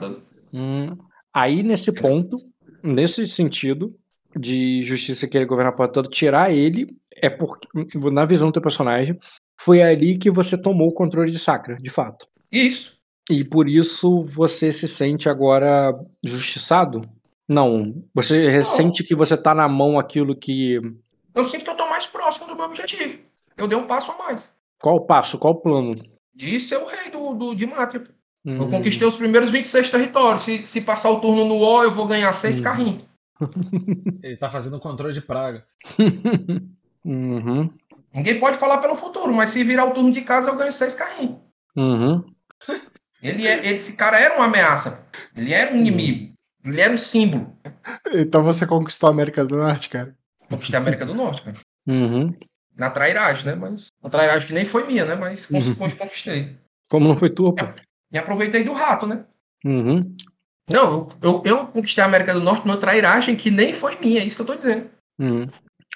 Hum, 0.54 0.98
aí 1.34 1.62
nesse 1.62 1.91
ponto, 1.91 2.38
nesse 2.82 3.28
sentido 3.28 3.94
de 4.36 4.82
justiça 4.84 5.28
querer 5.28 5.45
governar 5.45 5.74
a 5.74 5.76
porta 5.76 5.94
toda, 5.95 6.10
tirar 6.10 6.52
ele 6.52 6.95
é 7.16 7.30
porque, 7.30 7.68
na 8.12 8.26
visão 8.26 8.50
do 8.50 8.54
teu 8.54 8.62
personagem, 8.62 9.18
foi 9.60 9.82
ali 9.82 10.18
que 10.18 10.32
você 10.32 10.60
tomou 10.60 10.88
o 10.90 10.94
controle 10.94 11.32
de 11.32 11.40
Sacra, 11.40 11.78
de 11.78 11.90
fato. 11.90 12.28
Isso. 12.52 12.93
E 13.30 13.44
por 13.44 13.70
isso 13.70 14.22
você 14.24 14.72
se 14.72 14.88
sente 14.88 15.30
agora 15.30 15.98
justiçado? 16.24 17.02
Não. 17.48 18.04
Você 18.14 18.58
não. 18.58 18.64
sente 18.64 19.04
que 19.04 19.16
você 19.16 19.38
tá 19.38 19.56
na 19.56 19.68
mão 19.68 19.98
aquilo 19.98 20.36
que. 20.36 20.80
Eu 21.34 21.45
sinto 21.45 21.64
que 21.64 21.70
eu 21.70 21.78
tô 21.78 21.88
mais 21.90 22.06
próximo 22.06 22.48
do 22.48 22.56
meu 22.56 22.66
objetivo. 22.66 23.20
Eu 23.58 23.68
dei 23.68 23.78
um 23.78 23.88
passo 23.88 24.12
a 24.12 24.18
mais. 24.18 24.54
Qual 24.82 24.95
o 24.95 25.06
passo? 25.06 25.38
Qual 25.38 25.54
o 25.54 25.62
plano? 25.62 25.95
De 26.36 26.60
ser 26.60 26.78
o 26.78 26.86
rei 26.86 27.10
do, 27.12 27.34
do, 27.34 27.56
de 27.56 27.66
Mátria. 27.66 28.04
Hum. 28.45 28.58
Eu 28.58 28.68
conquistei 28.68 29.08
os 29.08 29.16
primeiros 29.16 29.50
26 29.50 29.90
territórios. 29.90 30.44
Se, 30.44 30.66
se 30.66 30.82
passar 30.82 31.10
o 31.12 31.22
turno 31.22 31.45
no 31.45 31.60
O, 31.60 31.84
eu 31.84 31.91
vou 31.91 32.06
ganhar 32.06 32.34
seis 32.34 32.60
hum. 32.60 32.64
carrinhos. 32.64 33.04
Ele 34.22 34.38
tá 34.38 34.50
fazendo 34.50 34.80
controle 34.80 35.14
de 35.14 35.22
praga. 35.22 35.66
uhum. 37.06 37.70
Ninguém 38.14 38.40
pode 38.40 38.58
falar 38.58 38.80
pelo 38.80 38.95
futuro, 38.95 39.34
mas 39.34 39.52
se 39.52 39.64
virar 39.64 39.86
o 39.86 39.94
turno 39.94 40.12
de 40.12 40.22
casa, 40.22 40.50
eu 40.50 40.56
ganho 40.56 40.72
seis 40.72 40.94
carrinhos. 40.94 41.38
Uhum. 41.76 42.24
Ele 43.24 43.48
é, 43.48 43.72
esse 43.72 43.94
cara 43.94 44.20
era 44.20 44.36
uma 44.36 44.45
ameaça. 44.45 45.08
Ele 45.36 45.54
era 45.54 45.74
um 45.74 45.78
inimigo. 45.78 46.34
Ele 46.66 46.82
era 46.82 46.94
um 46.94 46.98
símbolo. 46.98 47.58
Então 48.14 48.44
você 48.44 48.68
conquistou 48.68 49.08
a 49.08 49.12
América 49.12 49.45
do 49.45 49.56
Norte, 49.58 49.90
cara? 49.90 50.16
Conquistei 50.50 50.78
a 50.78 50.82
América 50.82 51.06
do 51.06 51.16
Norte, 51.16 51.41
cara. 51.41 51.58
Uhum. 51.88 52.36
Na 52.78 52.90
trairagem, 52.90 53.45
né? 53.45 53.56
Mas. 53.56 53.88
Uma 54.02 54.10
trairagem 54.10 54.48
que 54.48 54.54
nem 54.54 54.66
foi 54.66 54.86
minha, 54.86 55.06
né? 55.06 55.16
Mas 55.16 55.50
uhum. 55.50 55.74
conquistei. 55.76 56.58
Como 56.90 57.08
não 57.08 57.16
foi 57.16 57.30
tua, 57.30 57.56
pô? 57.56 57.66
Me 58.12 58.20
aproveitei 58.20 58.64
do 58.64 58.74
rato, 58.74 59.08
né? 59.08 59.26
Uhum. 59.66 60.16
Não, 60.70 60.84
eu, 60.84 61.10
eu, 61.22 61.44
eu, 61.45 61.68
conquistei 61.68 62.04
a 62.04 62.08
América 62.08 62.34
do 62.34 62.41
Norte 62.41 62.66
numa 62.66 62.78
trairagem 62.78 63.36
que 63.36 63.52
nem 63.52 63.74
foi 63.74 63.98
minha, 64.00 64.22
é 64.22 64.26
isso 64.26 64.36
que 64.36 64.41
eu 64.41 64.45
tô 64.45 64.56
dizendo. 64.56 64.90
Uhum. 65.20 65.48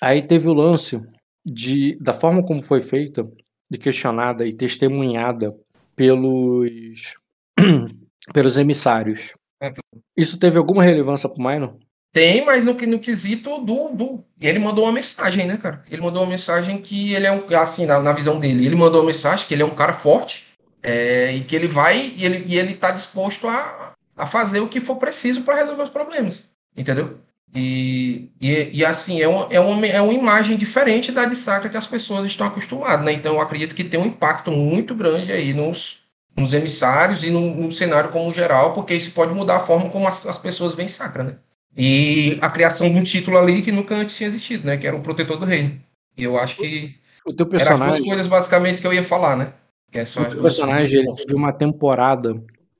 Aí 0.02 0.22
teve 0.22 0.48
o 0.48 0.54
lance 0.54 1.02
de, 1.46 1.98
da 2.02 2.14
forma 2.14 2.44
como 2.44 2.62
foi 2.62 2.82
feita, 2.82 3.30
de 3.70 3.78
questionada 3.78 4.46
e 4.46 4.54
testemunhada 4.54 5.56
pelos 5.98 7.16
pelos 8.34 8.58
emissários. 8.58 9.34
É. 9.62 9.74
Isso 10.16 10.40
teve 10.40 10.58
alguma 10.58 10.84
relevância 10.84 11.28
pro 11.28 11.44
Minor? 11.44 11.76
Tem, 12.14 12.46
mas 12.46 12.66
no, 12.66 12.74
no 12.74 13.00
quesito 13.00 13.60
do, 13.60 13.90
do. 13.90 14.24
Ele 14.40 14.60
mandou 14.60 14.86
uma 14.86 14.94
mensagem, 14.94 15.46
né, 15.46 15.58
cara? 15.58 15.84
Ele 15.92 16.02
mandou 16.02 16.24
uma 16.24 16.30
mensagem 16.30 16.78
que 16.78 17.14
ele 17.14 17.28
é 17.28 17.32
um. 17.32 17.44
Assim, 17.58 17.86
na, 17.86 18.00
na 18.00 18.14
visão 18.14 18.40
dele, 18.40 18.66
ele 18.66 18.76
mandou 18.76 19.02
uma 19.02 19.08
mensagem 19.08 19.46
que 19.46 19.54
ele 19.54 19.64
é 19.64 19.66
um 19.66 19.76
cara 19.76 19.94
forte 19.94 20.48
é, 20.82 21.34
e 21.34 21.42
que 21.42 21.56
ele 21.56 21.68
vai 21.68 22.14
e 22.16 22.24
ele, 22.24 22.46
e 22.48 22.58
ele 22.58 22.76
tá 22.76 22.92
disposto 22.92 23.48
a, 23.48 23.94
a 24.16 24.26
fazer 24.26 24.62
o 24.62 24.70
que 24.70 24.80
for 24.80 24.96
preciso 24.98 25.42
para 25.42 25.56
resolver 25.56 25.84
os 25.84 25.90
problemas. 25.90 26.46
Entendeu? 26.76 27.18
E, 27.56 28.30
e, 28.42 28.80
e, 28.80 28.86
assim, 28.86 29.22
é 29.22 29.28
uma, 29.28 29.48
é, 29.50 29.60
uma, 29.60 29.86
é 29.86 30.02
uma 30.02 30.14
imagem 30.14 30.58
diferente 30.58 31.12
da 31.12 31.26
de 31.26 31.36
Sacra 31.36 31.70
que 31.70 31.78
as 31.78 31.88
pessoas 31.88 32.26
estão 32.26 32.48
acostumadas, 32.48 33.06
né? 33.06 33.14
Então 33.14 33.36
eu 33.36 33.42
acredito 33.42 33.74
que 33.74 33.84
tem 33.84 34.00
um 34.00 34.06
impacto 34.06 34.52
muito 34.52 34.94
grande 34.94 35.32
aí 35.32 35.54
nos, 35.54 36.02
nos 36.36 36.54
emissários 36.54 37.24
e 37.24 37.30
no, 37.30 37.56
no 37.56 37.72
cenário 37.72 38.12
como 38.12 38.34
geral, 38.34 38.74
porque 38.74 38.94
isso 38.94 39.12
pode 39.12 39.34
mudar 39.34 39.58
a 39.58 39.62
forma 39.62 39.90
como 39.90 40.08
as, 40.08 40.26
as 40.26 40.38
pessoas 40.38 40.76
veem 40.76 40.88
Sacra, 40.88 41.24
né? 41.24 41.36
E 41.76 42.38
a 42.42 42.50
criação 42.50 42.92
de 42.92 43.00
um 43.00 43.04
título 43.04 43.38
ali 43.38 43.62
que 43.62 43.72
nunca 43.72 43.96
antes 43.96 44.18
tinha 44.18 44.28
existido, 44.28 44.66
né? 44.66 44.78
Que 44.78 44.88
era 44.88 44.96
o 44.96 45.02
Protetor 45.02 45.38
do 45.38 45.46
Reino. 45.46 45.80
E 46.18 46.24
eu 46.24 46.38
acho 46.38 46.58
que 46.58 46.96
o 47.26 47.34
teu 47.34 47.46
personagem... 47.46 47.82
eram 47.82 47.92
as 47.92 47.98
duas 47.98 48.10
coisas 48.10 48.28
basicamente 48.28 48.82
que 48.82 48.88
eu 48.88 48.94
ia 48.94 49.04
falar, 49.04 49.36
né? 49.36 49.54
Que 49.92 50.00
é 50.00 50.06
só 50.06 50.22
o 50.22 50.26
teu 50.26 50.42
personagem 50.42 51.00
ele 51.00 51.14
teve 51.16 51.36
uma 51.36 51.54
temporada 51.54 52.32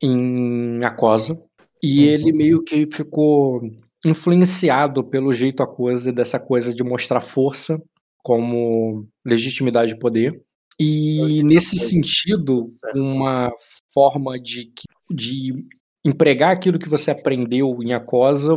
em 0.02 0.84
Acosa 0.84 1.40
e 1.82 2.06
uhum. 2.06 2.12
ele 2.12 2.32
meio 2.32 2.64
que 2.64 2.88
ficou 2.92 3.62
influenciado 4.06 5.04
pelo 5.04 5.34
jeito 5.34 5.64
a 5.64 5.68
coisa 5.68 6.12
dessa 6.12 6.40
coisa 6.40 6.74
de 6.74 6.84
mostrar 6.84 7.22
força 7.22 7.82
como 8.24 9.08
legitimidade 9.26 9.94
de 9.94 10.00
poder. 10.00 10.42
E 10.80 11.42
nesse 11.44 11.78
sentido, 11.80 12.66
uma 12.94 13.52
forma 13.92 14.40
de, 14.40 14.72
de 15.10 15.54
empregar 16.06 16.52
aquilo 16.52 16.78
que 16.78 16.90
você 16.90 17.10
aprendeu 17.10 17.82
em 17.82 17.94
Acosa, 17.94 18.54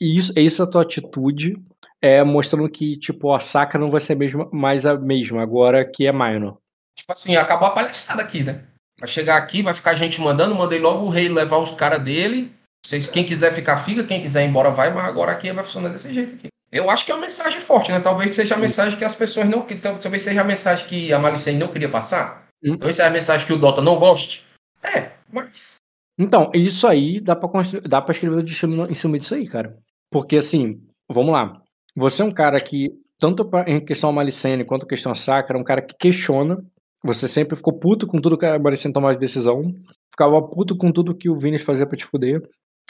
e 0.00 0.16
isso, 0.16 0.32
essa 0.36 0.66
tua 0.66 0.82
atitude 0.82 1.54
é 2.00 2.24
mostrando 2.24 2.70
que, 2.70 2.96
tipo, 2.96 3.32
a 3.34 3.40
saca 3.40 3.78
não 3.78 3.90
vai 3.90 4.00
ser 4.00 4.14
mesmo, 4.14 4.48
mais 4.50 4.86
a 4.86 4.98
mesma, 4.98 5.42
agora 5.42 5.84
que 5.84 6.06
é 6.06 6.12
minor. 6.12 6.56
Tipo 6.96 7.12
assim, 7.12 7.36
acabou 7.36 7.68
a 7.68 7.72
palhaçada 7.72 8.22
aqui, 8.22 8.42
né? 8.42 8.64
Vai 8.98 9.08
chegar 9.08 9.36
aqui, 9.36 9.60
vai 9.60 9.74
ficar 9.74 9.94
gente 9.94 10.20
mandando, 10.20 10.54
mandei 10.54 10.78
logo 10.78 11.04
o 11.04 11.10
rei 11.10 11.28
levar 11.28 11.58
os 11.58 11.72
caras 11.72 12.02
dele, 12.02 12.52
Vocês, 12.84 13.06
quem 13.06 13.24
quiser 13.24 13.52
ficar, 13.52 13.76
fica. 13.78 14.04
Quem 14.04 14.20
quiser 14.20 14.44
ir 14.44 14.48
embora, 14.48 14.70
vai. 14.70 14.92
Mas 14.92 15.04
agora 15.04 15.32
aqui 15.32 15.52
vai 15.52 15.64
funcionar 15.64 15.90
desse 15.90 16.12
jeito 16.12 16.34
aqui. 16.34 16.48
Eu 16.72 16.88
acho 16.88 17.04
que 17.04 17.10
é 17.10 17.14
uma 17.14 17.22
mensagem 17.22 17.60
forte, 17.60 17.90
né? 17.90 17.98
Talvez 18.00 18.34
seja 18.34 18.54
a 18.54 18.58
mensagem 18.58 18.96
que 18.98 19.04
as 19.04 19.14
pessoas 19.14 19.48
não. 19.48 19.66
Talvez 20.00 20.22
seja 20.22 20.40
a 20.40 20.44
mensagem 20.44 20.86
que 20.86 21.12
a 21.12 21.18
Malicene 21.18 21.58
não 21.58 21.68
queria 21.68 21.88
passar. 21.88 22.46
Hum. 22.64 22.76
Talvez 22.78 22.96
seja 22.96 23.08
a 23.08 23.12
mensagem 23.12 23.46
que 23.46 23.52
o 23.52 23.58
Dota 23.58 23.82
não 23.82 23.98
goste. 23.98 24.44
É, 24.82 25.10
mas. 25.32 25.76
Então, 26.18 26.50
isso 26.54 26.86
aí 26.86 27.20
dá 27.20 27.34
pra, 27.34 27.48
construir, 27.48 27.80
dá 27.82 28.00
pra 28.00 28.12
escrever 28.12 28.36
o 28.36 28.42
destino 28.42 28.90
em 28.90 28.94
cima 28.94 29.18
disso 29.18 29.34
aí, 29.34 29.46
cara. 29.46 29.76
Porque 30.10 30.36
assim, 30.36 30.80
vamos 31.08 31.32
lá. 31.32 31.60
Você 31.96 32.22
é 32.22 32.24
um 32.24 32.30
cara 32.30 32.60
que, 32.60 32.88
tanto 33.18 33.48
em 33.66 33.84
questão 33.84 34.12
Malicene 34.12 34.64
quanto 34.64 34.86
questão 34.86 35.14
Sacra, 35.14 35.56
é 35.56 35.60
um 35.60 35.64
cara 35.64 35.82
que 35.82 35.94
questiona. 35.98 36.62
Você 37.02 37.26
sempre 37.26 37.56
ficou 37.56 37.72
puto 37.72 38.06
com 38.06 38.18
tudo 38.18 38.36
que 38.36 38.46
a 38.46 38.58
Malicene 38.58 38.92
tomava 38.92 39.14
de 39.14 39.20
decisão. 39.20 39.74
Ficava 40.10 40.40
puto 40.42 40.76
com 40.76 40.92
tudo 40.92 41.16
que 41.16 41.30
o 41.30 41.34
Vinícius 41.34 41.66
fazia 41.66 41.86
pra 41.86 41.96
te 41.96 42.04
fuder. 42.04 42.42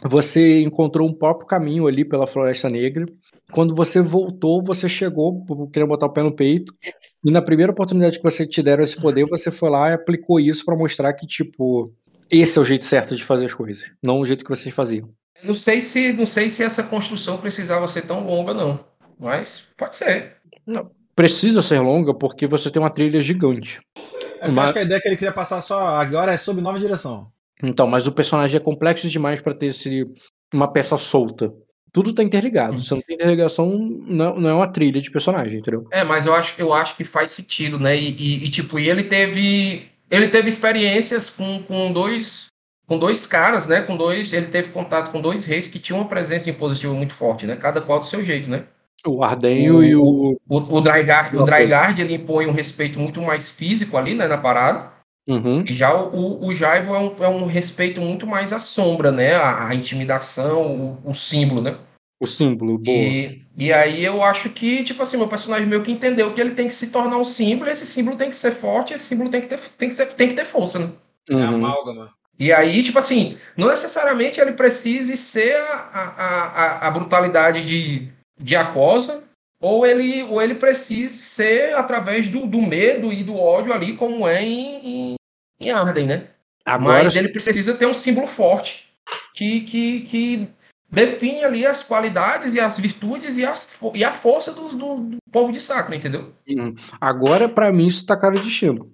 Você 0.03 0.63
encontrou 0.63 1.07
um 1.09 1.13
próprio 1.13 1.47
caminho 1.47 1.87
ali 1.87 2.05
pela 2.05 2.27
Floresta 2.27 2.71
Negra. 2.71 3.07
Quando 3.53 3.75
você 3.75 4.01
voltou, 4.01 4.63
você 4.63 4.89
chegou 4.89 5.45
querendo 5.71 5.89
botar 5.89 6.07
o 6.07 6.13
pé 6.13 6.23
no 6.23 6.35
peito. 6.35 6.75
E 7.23 7.31
na 7.31 7.43
primeira 7.43 7.73
oportunidade 7.73 8.17
que 8.17 8.25
você 8.25 8.47
te 8.47 8.63
deram 8.63 8.83
esse 8.83 8.97
poder, 8.97 9.27
você 9.27 9.51
foi 9.51 9.69
lá 9.69 9.91
e 9.91 9.95
aplicou 9.95 10.41
isso 10.41 10.65
para 10.65 10.77
mostrar 10.77 11.13
que, 11.13 11.27
tipo, 11.27 11.93
esse 12.31 12.59
é 12.59 12.63
o 12.63 12.65
jeito 12.65 12.85
certo 12.85 13.15
de 13.15 13.23
fazer 13.25 13.47
as 13.47 13.55
coisas, 13.55 13.85
não 14.03 14.21
o 14.21 14.27
jeito 14.27 14.45
que 14.45 14.51
vocês 14.51 14.75
faziam. 14.75 15.11
Não 15.43 15.55
sei 15.55 15.81
se, 15.81 16.13
não 16.13 16.27
sei 16.27 16.49
se 16.49 16.63
essa 16.63 16.83
construção 16.83 17.39
precisava 17.39 17.89
ser 17.89 18.03
tão 18.03 18.27
longa, 18.27 18.55
não. 18.55 18.81
Mas 19.19 19.65
pode 19.77 19.97
ser. 19.97 20.37
Não, 20.67 20.91
precisa 21.15 21.61
ser 21.61 21.81
longa 21.81 22.15
porque 22.15 22.47
você 22.47 22.71
tem 22.71 22.81
uma 22.81 22.91
trilha 22.91 23.21
gigante. 23.21 23.81
É 24.41 24.49
mas... 24.49 24.65
acho 24.65 24.73
que 24.75 24.79
a 24.79 24.83
ideia 24.83 25.01
que 25.01 25.09
ele 25.09 25.17
queria 25.17 25.33
passar 25.33 25.61
só 25.61 25.97
agora 25.97 26.33
é 26.33 26.39
sob 26.39 26.61
nova 26.63 26.79
direção. 26.79 27.31
Então, 27.63 27.87
mas 27.87 28.07
o 28.07 28.13
personagem 28.13 28.57
é 28.57 28.61
complexo 28.61 29.09
demais 29.09 29.41
para 29.41 29.55
ter 29.55 29.67
esse, 29.67 30.05
uma 30.53 30.73
peça 30.73 30.97
solta. 30.97 31.53
Tudo 31.93 32.15
tá 32.15 32.23
interligado. 32.23 32.75
Uhum. 32.75 32.81
Se 32.81 32.91
não 32.93 33.03
tem 33.03 33.17
interligação, 33.17 33.67
não, 34.07 34.37
não 34.37 34.51
é 34.51 34.55
uma 34.55 34.73
trilha 34.73 35.01
de 35.01 35.11
personagem, 35.11 35.59
entendeu? 35.59 35.87
É, 35.91 36.05
mas 36.05 36.25
eu 36.25 36.35
acho, 36.35 36.55
eu 36.59 36.73
acho 36.73 36.97
que 36.97 37.05
faz 37.05 37.33
sentido, 37.33 37.79
né? 37.79 37.97
E, 37.97 38.11
e, 38.11 38.45
e 38.45 38.51
tipo, 38.51 38.79
e 38.79 38.89
ele 38.89 39.03
teve. 39.03 39.89
Ele 40.11 40.29
teve 40.29 40.49
experiências 40.49 41.29
com, 41.31 41.63
com 41.63 41.93
dois. 41.93 42.47
Com 42.87 42.99
dois 42.99 43.27
caras, 43.27 43.67
né? 43.67 43.81
Com 43.83 43.97
dois. 43.97 44.33
Ele 44.33 44.47
teve 44.47 44.71
contato 44.71 45.11
com 45.11 45.21
dois 45.21 45.45
reis 45.45 45.69
que 45.69 45.79
tinham 45.79 46.01
uma 46.01 46.09
presença 46.09 46.51
impositiva 46.51 46.95
muito 46.95 47.13
forte, 47.13 47.47
né? 47.47 47.57
Cada 47.57 47.81
qual 47.81 47.99
do 47.99 48.07
seu 48.07 48.25
jeito, 48.25 48.49
né? 48.49 48.65
O 49.05 49.25
Ardenho 49.25 49.83
e 49.83 49.97
o. 49.97 50.39
O, 50.49 50.57
o 50.57 50.81
Drygard, 50.81 51.37
o 51.37 51.45
Drygard 51.45 52.01
ele 52.01 52.15
impõe 52.15 52.47
um 52.47 52.53
respeito 52.53 53.01
muito 53.01 53.21
mais 53.21 53.51
físico 53.51 53.97
ali, 53.97 54.15
né? 54.15 54.29
Na 54.29 54.39
parada. 54.39 54.93
Uhum. 55.31 55.63
E 55.65 55.73
já 55.73 55.95
o, 55.95 56.45
o 56.45 56.53
Jaivo 56.53 56.93
é 56.93 56.99
um, 56.99 57.25
é 57.25 57.29
um 57.29 57.47
respeito 57.47 58.01
muito 58.01 58.27
mais 58.27 58.53
à 58.53 58.59
sombra, 58.59 59.13
né? 59.13 59.37
A, 59.37 59.69
a 59.69 59.75
intimidação, 59.77 60.99
o, 61.05 61.11
o, 61.11 61.15
símbolo, 61.15 61.63
né? 61.63 61.79
O 62.21 62.27
símbolo, 62.27 62.77
boa. 62.77 62.97
E, 62.97 63.41
e 63.57 63.73
aí 63.73 64.05
eu 64.05 64.25
acho 64.25 64.51
que, 64.51 64.83
tipo 64.83 65.01
assim, 65.01 65.17
meu 65.17 65.29
personagem 65.29 65.69
meio 65.69 65.85
que 65.85 65.93
entendeu 65.93 66.35
que 66.35 66.41
ele 66.41 66.51
tem 66.51 66.67
que 66.67 66.75
se 66.75 66.89
tornar 66.89 67.17
um 67.17 67.23
símbolo, 67.23 67.71
esse 67.71 67.87
símbolo 67.87 68.17
tem 68.17 68.29
que 68.29 68.35
ser 68.35 68.51
forte, 68.51 68.93
esse 68.93 69.05
símbolo 69.05 69.31
tem 69.31 69.41
que 69.41 69.47
ter, 69.47 69.61
tem 69.79 69.89
que 69.89 69.95
ser, 69.95 70.07
tem 70.07 70.29
que 70.29 70.35
ter 70.35 70.45
força, 70.45 70.81
né? 70.81 70.91
É 71.29 71.35
uhum. 71.37 71.43
É 71.43 71.47
amálgama. 71.47 72.11
E 72.37 72.53
aí, 72.53 72.83
tipo 72.83 72.99
assim, 72.99 73.39
não 73.57 73.69
necessariamente 73.69 74.41
ele 74.41 74.53
precise 74.53 75.17
ser 75.17 75.55
a, 75.55 75.77
a, 75.93 76.25
a, 76.25 76.89
a 76.89 76.91
brutalidade 76.91 77.65
de, 77.65 78.09
de 78.37 78.57
Acosa, 78.57 79.23
ou 79.63 79.87
ele, 79.87 80.23
ou 80.23 80.41
ele 80.41 80.55
precise 80.55 81.21
ser 81.21 81.75
através 81.77 82.29
do, 82.29 82.47
do 82.47 82.63
medo 82.63 83.13
e 83.13 83.23
do 83.23 83.37
ódio 83.37 83.73
ali, 83.73 83.95
como 83.95 84.27
é 84.27 84.43
em, 84.43 85.13
em, 85.13 85.15
em 85.61 85.71
Arden, 85.71 86.07
né? 86.07 86.27
Agora... 86.65 87.05
Mas 87.05 87.17
ele 87.17 87.29
precisa 87.29 87.75
ter 87.75 87.87
um 87.87 87.95
símbolo 87.95 88.27
forte 88.27 88.93
que, 89.35 89.61
que, 89.63 90.01
que 90.03 90.49
define 90.91 91.45
ali 91.45 91.67
as 91.67 91.83
qualidades 91.83 92.55
e 92.55 92.61
as 92.61 92.79
virtudes 92.79 93.37
e, 93.37 93.45
as, 93.45 93.81
e 93.95 94.05
a 94.05 94.13
força 94.13 94.53
do, 94.53 94.69
do 94.69 95.17
povo 95.31 95.53
de 95.53 95.61
Sacra, 95.61 95.95
entendeu? 95.95 96.33
Agora, 97.01 97.49
para 97.49 97.73
mim, 97.73 97.87
isso 97.87 98.05
tá 98.05 98.17
cara 98.17 98.35
de 98.35 98.43
destino. 98.43 98.93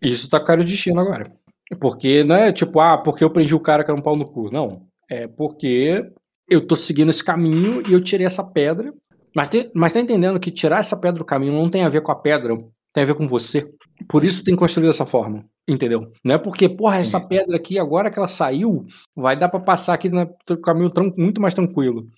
Isso 0.00 0.28
tá 0.28 0.42
cara 0.42 0.64
de 0.64 0.72
destino 0.72 1.00
agora. 1.00 1.32
Porque 1.80 2.24
não 2.24 2.36
é 2.36 2.52
tipo, 2.52 2.80
ah, 2.80 2.98
porque 2.98 3.24
eu 3.24 3.30
prendi 3.30 3.54
o 3.54 3.60
cara 3.60 3.84
que 3.84 3.90
era 3.90 3.98
um 3.98 4.02
pau 4.02 4.16
no 4.16 4.26
cu. 4.26 4.50
Não. 4.50 4.86
É 5.08 5.26
porque 5.26 6.10
eu 6.48 6.66
tô 6.66 6.76
seguindo 6.76 7.10
esse 7.10 7.24
caminho 7.24 7.82
e 7.88 7.92
eu 7.92 8.02
tirei 8.02 8.26
essa 8.26 8.44
pedra. 8.44 8.92
Mas, 9.34 9.48
te, 9.48 9.70
mas 9.74 9.92
tá 9.92 10.00
entendendo 10.00 10.40
que 10.40 10.50
tirar 10.50 10.80
essa 10.80 10.96
pedra 10.96 11.18
do 11.18 11.24
caminho 11.24 11.54
não 11.54 11.70
tem 11.70 11.84
a 11.84 11.88
ver 11.88 12.02
com 12.02 12.12
a 12.12 12.20
pedra, 12.20 12.52
tem 12.92 13.04
a 13.04 13.06
ver 13.06 13.14
com 13.14 13.26
você. 13.26 13.70
Por 14.08 14.24
isso 14.24 14.44
tem 14.44 14.54
construído 14.54 14.88
dessa 14.88 15.06
forma. 15.06 15.44
Entendeu? 15.68 16.12
Não 16.24 16.34
é 16.34 16.38
porque, 16.38 16.68
porra, 16.68 16.98
essa 16.98 17.20
pedra 17.20 17.56
aqui, 17.56 17.78
agora 17.78 18.10
que 18.10 18.18
ela 18.18 18.28
saiu, 18.28 18.84
vai 19.16 19.38
dar 19.38 19.48
para 19.48 19.60
passar 19.60 19.94
aqui 19.94 20.08
no 20.08 20.26
caminho 20.62 20.88
muito 21.16 21.40
mais 21.40 21.54
tranquilo. 21.54 22.08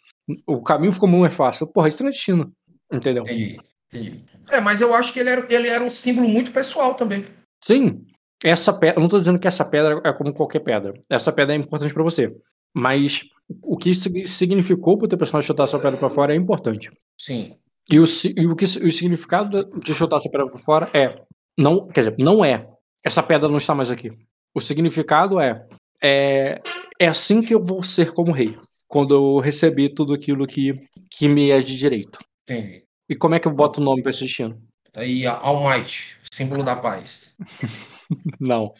O 0.46 0.62
caminho 0.62 0.92
ficou 0.92 1.08
muito 1.08 1.22
mais 1.22 1.34
fácil. 1.34 1.66
Porra, 1.66 1.88
isso 1.88 2.02
é 2.02 2.10
destino. 2.10 2.52
Entendeu? 2.92 3.22
Entendi, 3.22 3.58
entendi. 3.92 4.24
É, 4.50 4.60
mas 4.60 4.80
eu 4.80 4.94
acho 4.94 5.12
que 5.12 5.20
ele 5.20 5.28
era, 5.28 5.46
ele 5.52 5.68
era 5.68 5.84
um 5.84 5.90
símbolo 5.90 6.28
muito 6.28 6.52
pessoal 6.52 6.94
também. 6.94 7.24
Sim. 7.62 8.02
Essa 8.42 8.72
pedra. 8.72 8.98
Eu 8.98 9.02
não 9.02 9.08
tô 9.08 9.20
dizendo 9.20 9.38
que 9.38 9.48
essa 9.48 9.64
pedra 9.64 10.00
é 10.04 10.12
como 10.12 10.32
qualquer 10.32 10.60
pedra. 10.60 10.94
Essa 11.08 11.32
pedra 11.32 11.54
é 11.54 11.58
importante 11.58 11.94
para 11.94 12.02
você. 12.02 12.28
Mas 12.74 13.22
o 13.62 13.76
que 13.76 13.94
significou 13.94 14.98
pro 14.98 15.08
teu 15.08 15.18
personagem 15.18 15.46
chutar 15.46 15.64
essa 15.64 15.78
pedra 15.78 15.98
para 15.98 16.10
fora 16.10 16.32
é 16.32 16.36
importante. 16.36 16.90
Sim. 17.18 17.56
E 17.90 17.98
o, 17.98 18.04
e 18.36 18.46
o, 18.46 18.56
que, 18.56 18.64
o 18.64 18.90
significado 18.90 19.64
de 19.80 19.94
chutar 19.94 20.16
essa 20.16 20.30
pedra 20.30 20.48
para 20.48 20.58
fora 20.58 20.90
é. 20.94 21.22
Não, 21.56 21.86
quer 21.86 22.00
dizer, 22.00 22.16
não 22.18 22.44
é 22.44 22.66
essa 23.04 23.22
pedra 23.22 23.48
não 23.48 23.58
está 23.58 23.74
mais 23.74 23.90
aqui. 23.90 24.10
O 24.54 24.60
significado 24.60 25.38
é, 25.38 25.58
é, 26.02 26.62
é 26.98 27.06
assim 27.06 27.42
que 27.42 27.52
eu 27.52 27.62
vou 27.62 27.82
ser 27.82 28.12
como 28.12 28.32
rei, 28.32 28.58
quando 28.88 29.12
eu 29.14 29.38
receber 29.40 29.90
tudo 29.90 30.14
aquilo 30.14 30.46
que, 30.46 30.72
que 31.10 31.28
me 31.28 31.50
é 31.50 31.60
de 31.60 31.76
direito. 31.76 32.18
Entendi. 32.48 32.84
E 33.08 33.14
como 33.14 33.34
é 33.34 33.38
que 33.38 33.46
eu 33.46 33.52
boto 33.52 33.80
o 33.80 33.84
nome 33.84 34.02
para 34.02 34.10
esse 34.10 34.24
destino? 34.24 34.58
Tá 34.90 35.02
aí, 35.02 35.26
Almighty, 35.26 36.18
símbolo 36.32 36.62
da 36.62 36.76
paz. 36.76 37.36
não. 38.40 38.72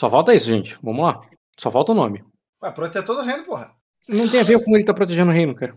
Só 0.00 0.10
falta 0.10 0.34
isso, 0.34 0.50
gente. 0.50 0.76
Vamos 0.82 1.04
lá. 1.04 1.20
Só 1.56 1.70
falta 1.70 1.92
o 1.92 1.94
nome. 1.94 2.24
Ué, 2.62 2.70
protetor 2.72 3.14
do 3.14 3.22
reino, 3.22 3.44
porra. 3.44 3.72
Não 4.08 4.28
tem 4.28 4.40
a 4.40 4.44
ver 4.44 4.62
com 4.64 4.74
ele 4.74 4.84
tá 4.84 4.92
protegendo 4.92 5.30
o 5.30 5.34
reino, 5.34 5.54
cara. 5.54 5.74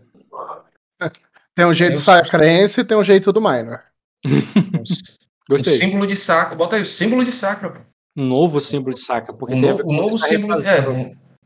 Tem 1.58 1.66
um 1.66 1.74
jeito 1.74 1.98
sacrense 1.98 2.82
e 2.82 2.84
tem 2.84 2.96
um 2.96 3.02
jeito 3.02 3.32
do 3.32 3.40
minor. 3.40 3.82
Gostei. 5.50 5.74
O 5.74 5.76
símbolo 5.76 6.06
de 6.06 6.14
sacra. 6.14 6.54
Bota 6.54 6.76
aí, 6.76 6.82
o 6.82 6.86
símbolo 6.86 7.24
de 7.24 7.32
sacra. 7.32 7.70
Pô. 7.70 7.80
Um 8.16 8.26
novo 8.26 8.60
símbolo 8.60 8.94
de 8.94 9.00
sacra. 9.00 9.34
Porque 9.34 9.54
um 9.54 9.60
novo, 9.60 9.82
um 9.84 9.92
novo 9.92 10.18
símbolo. 10.18 10.54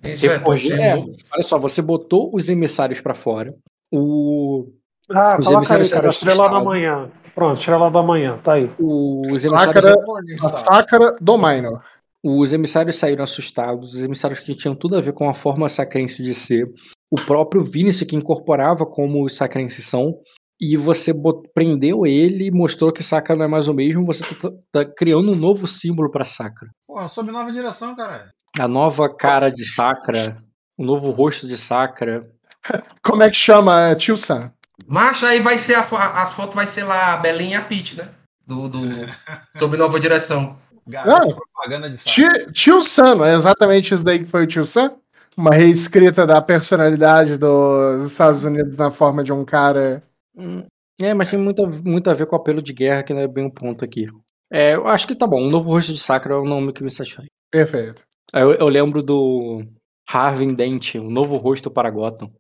É, 0.03 0.13
isso 0.13 0.27
é, 0.27 0.35
é, 0.35 0.97
olha 0.97 1.43
só, 1.43 1.59
você 1.59 1.81
botou 1.81 2.31
os 2.35 2.51
emissários 2.51 3.01
para 3.01 3.15
fora. 3.15 3.55
O. 3.91 4.67
Ah, 5.11 5.39
os 5.41 5.51
emissários 5.51 5.91
aí, 5.91 5.99
cara, 5.99 6.11
estrela 6.11 6.51
da 6.51 6.61
manhã. 6.61 7.11
Pronto, 7.35 7.59
estrela 7.59 7.91
da 7.91 8.03
manhã, 8.03 8.39
tá 8.45 8.53
aí. 8.53 8.71
Os 8.79 9.47
emissários. 9.47 9.83
Sacra, 9.83 9.95
a 10.43 10.57
sacra 10.59 11.17
do 11.23 11.39
Minor. 11.39 11.83
Os 12.23 12.53
emissários 12.53 12.97
saíram 12.97 13.25
assustados, 13.25 13.95
os 13.95 14.03
emissários 14.03 14.41
que 14.41 14.55
tinham 14.55 14.75
tudo 14.75 14.95
a 14.95 15.01
ver 15.01 15.15
com 15.15 15.27
a 15.27 15.33
forma 15.33 15.71
sacrense 15.71 16.23
de 16.23 16.35
ser. 16.35 16.71
O 17.13 17.17
próprio 17.17 17.63
Vinicius, 17.63 18.09
que 18.09 18.17
incorporava 18.17 18.87
como 18.87 19.23
os 19.23 19.37
sacrenses 19.37 19.85
são, 19.85 20.19
e 20.59 20.79
você 20.79 21.13
prendeu 21.53 22.07
ele, 22.07 22.51
mostrou 22.51 22.91
que 22.91 23.03
Sakura 23.03 23.37
não 23.37 23.45
é 23.45 23.49
mais 23.49 23.69
o 23.69 23.75
mesmo, 23.75 24.07
você 24.07 24.23
tá, 24.35 24.51
tá 24.73 24.85
criando 24.87 25.31
um 25.31 25.35
novo 25.35 25.67
símbolo 25.67 26.11
para 26.11 26.25
Sakura. 26.25 26.71
Porra, 26.87 27.09
sob 27.09 27.31
nova 27.31 27.53
direção, 27.53 27.95
cara. 27.95 28.31
A 28.59 28.67
nova 28.67 29.15
cara 29.15 29.51
de 29.51 29.63
Sakura, 29.67 30.35
o 30.79 30.83
novo 30.83 31.11
rosto 31.11 31.47
de 31.47 31.59
Sakura. 31.59 32.27
Como 33.05 33.23
é 33.23 33.29
que 33.29 33.37
chama? 33.37 33.91
É 33.91 33.95
Tio 33.95 34.17
Sam. 34.17 34.51
Macho, 34.87 35.27
aí 35.27 35.41
vai 35.41 35.59
ser 35.59 35.75
a, 35.75 35.81
as 36.23 36.33
fotos 36.33 36.55
vai 36.55 36.67
ser 36.67 36.85
lá 36.85 37.13
a 37.13 37.17
Belinha 37.19 37.59
e 37.59 37.61
a 37.61 37.63
Pete, 37.63 37.99
né? 37.99 38.09
Do, 38.47 38.71
do, 38.71 38.81
sob 39.59 39.77
nova 39.77 40.01
direção. 40.01 40.59
Garoto, 40.87 41.37
propaganda 41.37 41.91
de 41.91 41.99
Tio, 41.99 42.53
tio 42.53 42.81
Sam, 42.81 43.27
é 43.27 43.35
exatamente 43.35 43.93
isso 43.93 44.03
daí 44.03 44.21
que 44.21 44.31
foi 44.31 44.45
o 44.45 44.47
Tio 44.47 44.65
Sam? 44.65 44.97
Uma 45.37 45.55
reescrita 45.55 46.27
da 46.27 46.43
personalidade 46.43 47.39
dos 47.39 48.07
Estados 48.07 48.45
Unidos 48.45 48.77
na 48.77 48.91
forma 48.91 49.25
de 49.25 49.33
um 49.33 49.45
cara 49.45 50.01
Hum, 50.35 50.65
é, 51.01 51.15
mas 51.15 51.31
tem 51.31 51.39
muito, 51.39 51.63
muito 51.85 52.09
a 52.09 52.15
ver 52.15 52.27
com 52.27 52.37
o 52.37 52.39
apelo 52.39 52.63
de 52.63 52.73
guerra, 52.73 53.03
que 53.03 53.13
não 53.13 53.21
é 53.21 53.29
bem 53.29 53.45
o 53.45 53.49
um 53.49 53.51
ponto 53.51 53.85
aqui. 53.85 54.07
É, 54.51 54.75
eu 54.75 54.87
acho 54.87 55.07
que 55.07 55.15
tá 55.15 55.27
bom. 55.27 55.43
O 55.43 55.51
Novo 55.51 55.71
Rosto 55.71 55.93
de 55.93 55.99
Sacra 55.99 56.35
é 56.35 56.37
o 56.37 56.45
nome 56.45 56.73
que 56.73 56.83
me 56.83 56.91
satisfaz. 56.91 57.27
Perfeito. 57.51 58.05
Eu, 58.33 58.53
eu 58.53 58.69
lembro 58.69 59.03
do 59.03 59.63
Harvey 60.09 60.55
Dent, 60.55 60.95
o 60.95 61.11
novo 61.11 61.37
rosto 61.37 61.71
para 61.71 61.91
Gotham. 61.91 62.33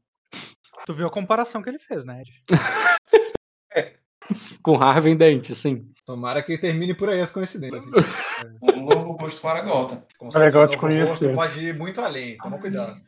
Tu 0.86 0.94
viu 0.94 1.06
a 1.06 1.10
comparação 1.10 1.62
que 1.62 1.68
ele 1.68 1.78
fez, 1.78 2.04
né, 2.04 2.22
Ed? 2.22 2.30
Com 4.62 4.76
Harvey 4.76 5.14
Dent, 5.14 5.52
sim. 5.52 5.91
Tomara 6.04 6.42
que 6.42 6.58
termine 6.58 6.94
por 6.94 7.08
aí 7.08 7.20
as 7.20 7.30
coincidências. 7.30 7.84
um 8.62 8.84
novo 8.84 9.12
rosto 9.12 9.40
para. 9.40 9.60
É 9.60 10.38
legal 10.38 10.68
te 10.68 10.76
conhecer. 10.76 11.34
pode 11.34 11.64
ir 11.64 11.78
muito 11.78 12.00
além, 12.00 12.36
toma 12.38 12.58
cuidado. 12.58 13.00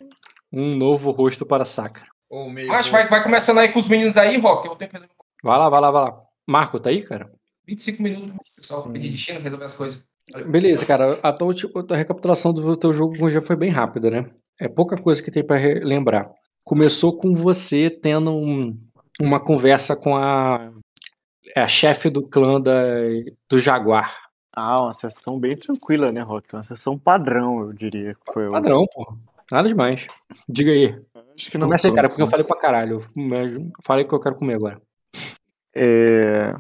Um 0.52 0.70
novo 0.76 1.10
rosto 1.10 1.44
para 1.44 1.64
Sacra. 1.64 2.06
Ou 2.30 2.48
meio 2.48 2.72
Acho 2.72 2.90
que 2.90 2.96
vai, 2.96 3.08
vai 3.08 3.22
começando 3.22 3.58
aí 3.58 3.68
com 3.68 3.80
os 3.80 3.88
meninos 3.88 4.16
aí, 4.16 4.38
Rock. 4.38 4.68
Eu 4.68 4.76
tenho 4.76 4.90
que 4.90 4.98
Vai 5.42 5.58
lá, 5.58 5.68
vai 5.68 5.80
lá, 5.80 5.90
vai 5.90 6.02
lá. 6.02 6.22
Marco, 6.46 6.78
tá 6.78 6.90
aí, 6.90 7.02
cara? 7.02 7.30
25 7.66 8.02
minutos. 8.02 8.36
Só 8.42 8.88
pedir 8.88 9.10
destino, 9.10 9.40
resolver 9.40 9.64
as 9.64 9.74
coisas. 9.74 10.04
Beleza, 10.46 10.86
cara. 10.86 11.18
A 11.22 11.32
tua, 11.32 11.52
a 11.52 11.82
tua 11.82 11.96
recapitulação 11.96 12.52
do 12.52 12.76
teu 12.76 12.92
jogo 12.92 13.28
já 13.30 13.42
foi 13.42 13.56
bem 13.56 13.70
rápida, 13.70 14.10
né? 14.10 14.30
É 14.60 14.68
pouca 14.68 14.96
coisa 14.96 15.22
que 15.22 15.30
tem 15.30 15.44
para 15.44 15.56
lembrar. 15.82 16.30
Começou 16.64 17.16
com 17.16 17.34
você 17.34 17.90
tendo 17.90 18.34
um, 18.34 18.78
uma 19.20 19.38
conversa 19.38 19.94
com 19.96 20.16
a, 20.16 20.70
a 21.60 21.66
chefe 21.66 22.10
do 22.10 22.22
clã 22.26 22.60
da, 22.60 22.72
do 23.48 23.60
Jaguar. 23.60 24.14
Ah, 24.52 24.82
uma 24.82 24.94
sessão 24.94 25.39
bem 25.39 25.56
tranquila, 25.56 26.12
né, 26.12 26.20
Rock? 26.20 26.55
Uma 26.55 26.62
sessão 26.62 26.98
padrão, 26.98 27.60
eu 27.60 27.72
diria. 27.72 28.16
Foi 28.32 28.51
padrão, 28.51 28.86
pô. 28.93 29.16
Nada 29.51 29.68
demais. 29.68 30.06
Diga 30.48 30.70
aí. 30.70 30.98
Acho 31.36 31.51
que 31.51 31.59
não 31.59 31.66
Começa 31.66 31.89
aí, 31.89 31.94
cara, 31.94 32.09
porque 32.09 32.22
eu 32.22 32.26
falei 32.26 32.47
pra 32.47 32.59
caralho. 32.59 32.98
Eu 33.16 33.68
falei 33.85 34.05
que 34.05 34.14
eu 34.14 34.20
quero 34.20 34.36
comer 34.36 34.55
agora. 34.55 34.81
É... 35.74 36.55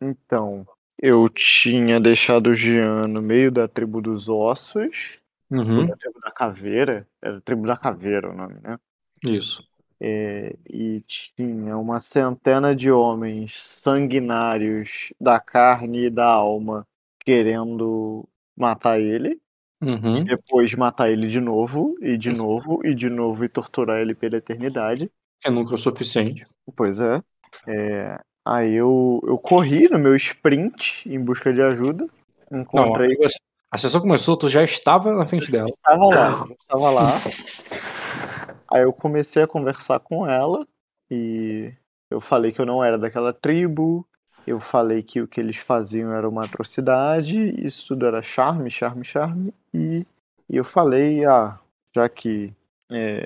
Então, 0.00 0.66
eu 1.00 1.28
tinha 1.28 2.00
deixado 2.00 2.48
o 2.48 2.54
Jean 2.54 3.08
no 3.08 3.20
meio 3.20 3.50
da 3.50 3.66
tribo 3.66 4.00
dos 4.00 4.28
ossos. 4.28 5.18
Uhum. 5.50 5.86
Da 5.86 5.96
tribo 5.96 6.20
da 6.20 6.30
caveira. 6.30 7.06
Era 7.20 7.38
a 7.38 7.40
tribo 7.40 7.66
da 7.66 7.76
caveira 7.76 8.30
o 8.30 8.34
nome, 8.34 8.56
né? 8.62 8.78
Isso. 9.26 9.62
É, 10.02 10.56
e 10.68 11.02
tinha 11.06 11.76
uma 11.76 12.00
centena 12.00 12.74
de 12.74 12.90
homens 12.90 13.62
sanguinários 13.62 15.12
da 15.20 15.38
carne 15.38 16.06
e 16.06 16.10
da 16.10 16.26
alma 16.26 16.86
querendo 17.20 18.26
matar 18.56 18.98
ele. 18.98 19.38
Uhum. 19.82 20.18
E 20.18 20.24
depois 20.24 20.74
matar 20.74 21.10
ele 21.10 21.28
de 21.28 21.40
novo, 21.40 21.96
e 22.02 22.16
de 22.16 22.30
novo, 22.30 22.80
e 22.84 22.94
de 22.94 23.08
novo, 23.08 23.44
e 23.44 23.48
torturar 23.48 23.98
ele 23.98 24.14
pela 24.14 24.36
eternidade. 24.36 25.10
É 25.44 25.50
nunca 25.50 25.74
o 25.74 25.78
suficiente. 25.78 26.44
Pois 26.76 27.00
é. 27.00 27.22
é 27.66 28.18
aí 28.44 28.74
eu, 28.74 29.20
eu 29.26 29.38
corri 29.38 29.88
no 29.88 29.98
meu 29.98 30.14
sprint 30.16 31.08
em 31.08 31.18
busca 31.18 31.52
de 31.52 31.62
ajuda. 31.62 32.06
Encontrei. 32.52 33.08
Não, 33.18 33.28
a 33.72 33.78
sessão 33.78 34.00
começou, 34.00 34.36
tu 34.36 34.48
já 34.48 34.62
estava 34.62 35.14
na 35.14 35.24
frente 35.24 35.50
dela. 35.50 35.68
Estava 35.68 36.06
lá, 36.06 36.46
estava 36.60 36.90
lá. 36.90 37.12
Aí 38.72 38.82
eu 38.82 38.92
comecei 38.92 39.42
a 39.42 39.48
conversar 39.48 40.00
com 40.00 40.28
ela 40.28 40.66
e 41.10 41.72
eu 42.10 42.20
falei 42.20 42.52
que 42.52 42.60
eu 42.60 42.66
não 42.66 42.82
era 42.82 42.98
daquela 42.98 43.32
tribo, 43.32 44.06
eu 44.46 44.60
falei 44.60 45.02
que 45.02 45.20
o 45.20 45.28
que 45.28 45.40
eles 45.40 45.56
faziam 45.56 46.12
era 46.12 46.28
uma 46.28 46.44
atrocidade, 46.44 47.36
isso 47.64 47.88
tudo 47.88 48.06
era 48.06 48.22
charme, 48.22 48.70
charme, 48.70 49.04
charme, 49.04 49.52
e, 49.74 50.06
e 50.48 50.56
eu 50.56 50.64
falei, 50.64 51.24
ah, 51.24 51.58
já 51.94 52.08
que 52.08 52.52
é, 52.90 53.24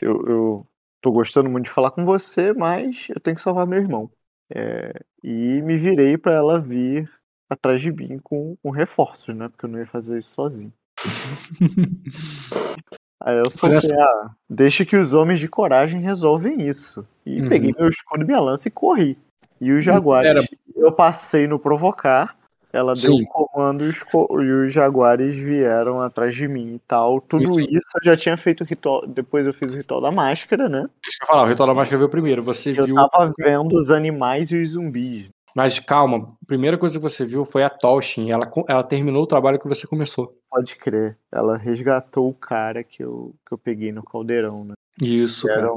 eu, 0.00 0.26
eu 0.26 0.60
tô 1.00 1.12
gostando 1.12 1.48
muito 1.48 1.66
de 1.66 1.70
falar 1.70 1.90
com 1.90 2.04
você, 2.04 2.52
mas 2.52 3.06
eu 3.08 3.20
tenho 3.20 3.36
que 3.36 3.42
salvar 3.42 3.66
meu 3.66 3.78
irmão. 3.78 4.10
É, 4.50 4.92
e 5.22 5.60
me 5.62 5.76
virei 5.76 6.16
para 6.16 6.32
ela 6.32 6.60
vir 6.60 7.10
atrás 7.48 7.80
de 7.80 7.92
mim 7.92 8.18
com, 8.18 8.56
com 8.62 8.70
reforços, 8.70 9.34
né? 9.34 9.48
Porque 9.48 9.64
eu 9.64 9.70
não 9.70 9.78
ia 9.78 9.86
fazer 9.86 10.18
isso 10.18 10.34
sozinho. 10.34 10.72
Aí 13.20 13.36
eu 13.36 13.50
soltei, 13.50 13.92
ah, 13.92 14.30
deixa 14.48 14.84
que 14.84 14.96
os 14.96 15.12
homens 15.12 15.40
de 15.40 15.48
coragem 15.48 16.00
resolvem 16.00 16.62
isso. 16.62 17.06
E 17.26 17.42
uhum. 17.42 17.48
peguei 17.48 17.74
meu 17.76 17.88
escudo 17.88 18.22
e 18.22 18.26
minha 18.26 18.40
lança 18.40 18.68
e 18.68 18.70
corri. 18.70 19.18
E 19.60 19.72
os 19.72 19.84
jaguares, 19.84 20.30
Era... 20.30 20.44
eu 20.76 20.92
passei 20.92 21.48
no 21.48 21.58
provocar, 21.58 22.36
ela 22.72 22.94
deu 22.94 23.12
Sim. 23.12 23.22
um 23.22 23.24
comando 23.24 23.84
e 23.84 23.88
os, 23.88 23.98
e 23.98 24.52
os, 24.52 24.72
jaguares 24.72 25.34
vieram 25.34 26.00
atrás 26.00 26.34
de 26.34 26.46
mim 26.46 26.74
e 26.74 26.78
tal. 26.86 27.20
Tudo 27.20 27.42
isso. 27.44 27.60
isso. 27.60 27.86
eu 27.96 28.04
já 28.04 28.16
tinha 28.16 28.36
feito 28.36 28.62
o 28.62 28.64
ritual, 28.64 29.06
depois 29.06 29.46
eu 29.46 29.52
fiz 29.52 29.72
o 29.72 29.76
ritual 29.76 30.00
da 30.00 30.12
máscara, 30.12 30.68
né? 30.68 30.88
Deixa 31.02 31.18
eu 31.22 31.26
falar, 31.26 31.42
o 31.42 31.48
ritual 31.48 31.68
da 31.68 31.74
máscara 31.74 31.98
veio 31.98 32.10
primeiro, 32.10 32.42
você 32.42 32.70
eu 32.70 32.84
viu... 32.84 32.96
Eu 32.96 33.08
tava 33.08 33.32
vendo 33.36 33.76
os 33.76 33.90
animais 33.90 34.50
e 34.50 34.62
os 34.62 34.70
zumbis. 34.70 35.30
Mas 35.58 35.80
calma, 35.80 36.36
a 36.40 36.46
primeira 36.46 36.78
coisa 36.78 37.00
que 37.00 37.02
você 37.02 37.24
viu 37.24 37.44
foi 37.44 37.64
a 37.64 37.68
Toshin. 37.68 38.30
Ela, 38.30 38.48
ela 38.68 38.84
terminou 38.84 39.24
o 39.24 39.26
trabalho 39.26 39.58
que 39.58 39.66
você 39.66 39.88
começou. 39.88 40.40
Pode 40.48 40.76
crer. 40.76 41.18
Ela 41.32 41.56
resgatou 41.56 42.28
o 42.28 42.34
cara 42.34 42.84
que 42.84 43.02
eu, 43.02 43.34
que 43.44 43.52
eu 43.52 43.58
peguei 43.58 43.90
no 43.90 44.04
caldeirão, 44.04 44.64
né? 44.64 44.74
Isso, 45.02 45.48
cara. 45.48 45.68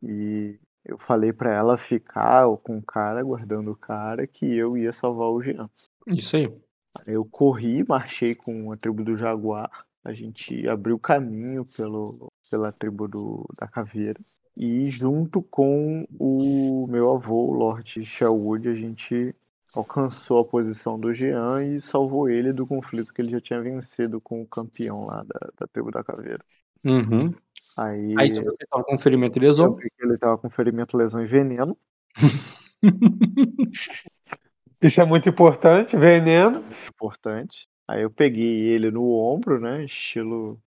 E 0.00 0.56
eu 0.84 0.96
falei 0.98 1.32
para 1.32 1.52
ela 1.52 1.76
ficar 1.76 2.46
com 2.58 2.78
o 2.78 2.82
cara, 2.82 3.24
guardando 3.24 3.72
o 3.72 3.76
cara, 3.76 4.24
que 4.24 4.46
eu 4.56 4.78
ia 4.78 4.92
salvar 4.92 5.30
o 5.30 5.42
Jean. 5.42 5.68
Isso 6.06 6.36
aí. 6.36 6.56
Eu 7.04 7.24
corri, 7.24 7.84
marchei 7.84 8.36
com 8.36 8.70
a 8.70 8.76
tribo 8.76 9.02
do 9.02 9.16
Jaguar. 9.16 9.68
A 10.04 10.12
gente 10.12 10.68
abriu 10.68 10.96
caminho 10.96 11.64
pelo, 11.76 12.31
pela 12.52 12.70
tribo 12.70 13.08
do, 13.08 13.48
da 13.58 13.66
Caveira. 13.66 14.20
E 14.54 14.90
junto 14.90 15.40
com 15.42 16.06
o 16.18 16.86
meu 16.86 17.10
avô, 17.10 17.46
o 17.46 17.54
Lord 17.54 18.04
Sherwood, 18.04 18.68
a 18.68 18.74
gente 18.74 19.34
alcançou 19.74 20.40
a 20.40 20.44
posição 20.44 21.00
do 21.00 21.14
Jean 21.14 21.64
e 21.64 21.80
salvou 21.80 22.28
ele 22.28 22.52
do 22.52 22.66
conflito 22.66 23.14
que 23.14 23.22
ele 23.22 23.30
já 23.30 23.40
tinha 23.40 23.62
vencido 23.62 24.20
com 24.20 24.42
o 24.42 24.46
campeão 24.46 25.06
lá 25.06 25.24
da, 25.24 25.48
da 25.58 25.66
tribo 25.66 25.90
da 25.90 26.04
Caveira. 26.04 26.44
Uhum. 26.84 27.32
Aí, 27.78 28.14
Aí 28.18 28.30
tu 28.30 28.42
viu 28.42 28.54
que 28.54 28.64
ele 28.64 28.68
tava 28.70 28.84
com 28.84 28.98
ferimento 28.98 29.38
e 29.38 29.40
lesão. 29.40 29.78
ele 29.98 30.18
tava 30.18 30.36
com 30.36 30.50
ferimento, 30.50 30.94
lesão 30.94 31.22
e 31.22 31.26
veneno. 31.26 31.74
Isso 34.82 35.00
é 35.00 35.06
muito 35.06 35.26
importante, 35.26 35.96
veneno. 35.96 36.60
Muito 36.60 36.88
importante. 36.88 37.66
Aí 37.88 38.02
eu 38.02 38.10
peguei 38.10 38.68
ele 38.68 38.90
no 38.90 39.08
ombro, 39.08 39.58
né? 39.58 39.84
Estilo. 39.84 40.60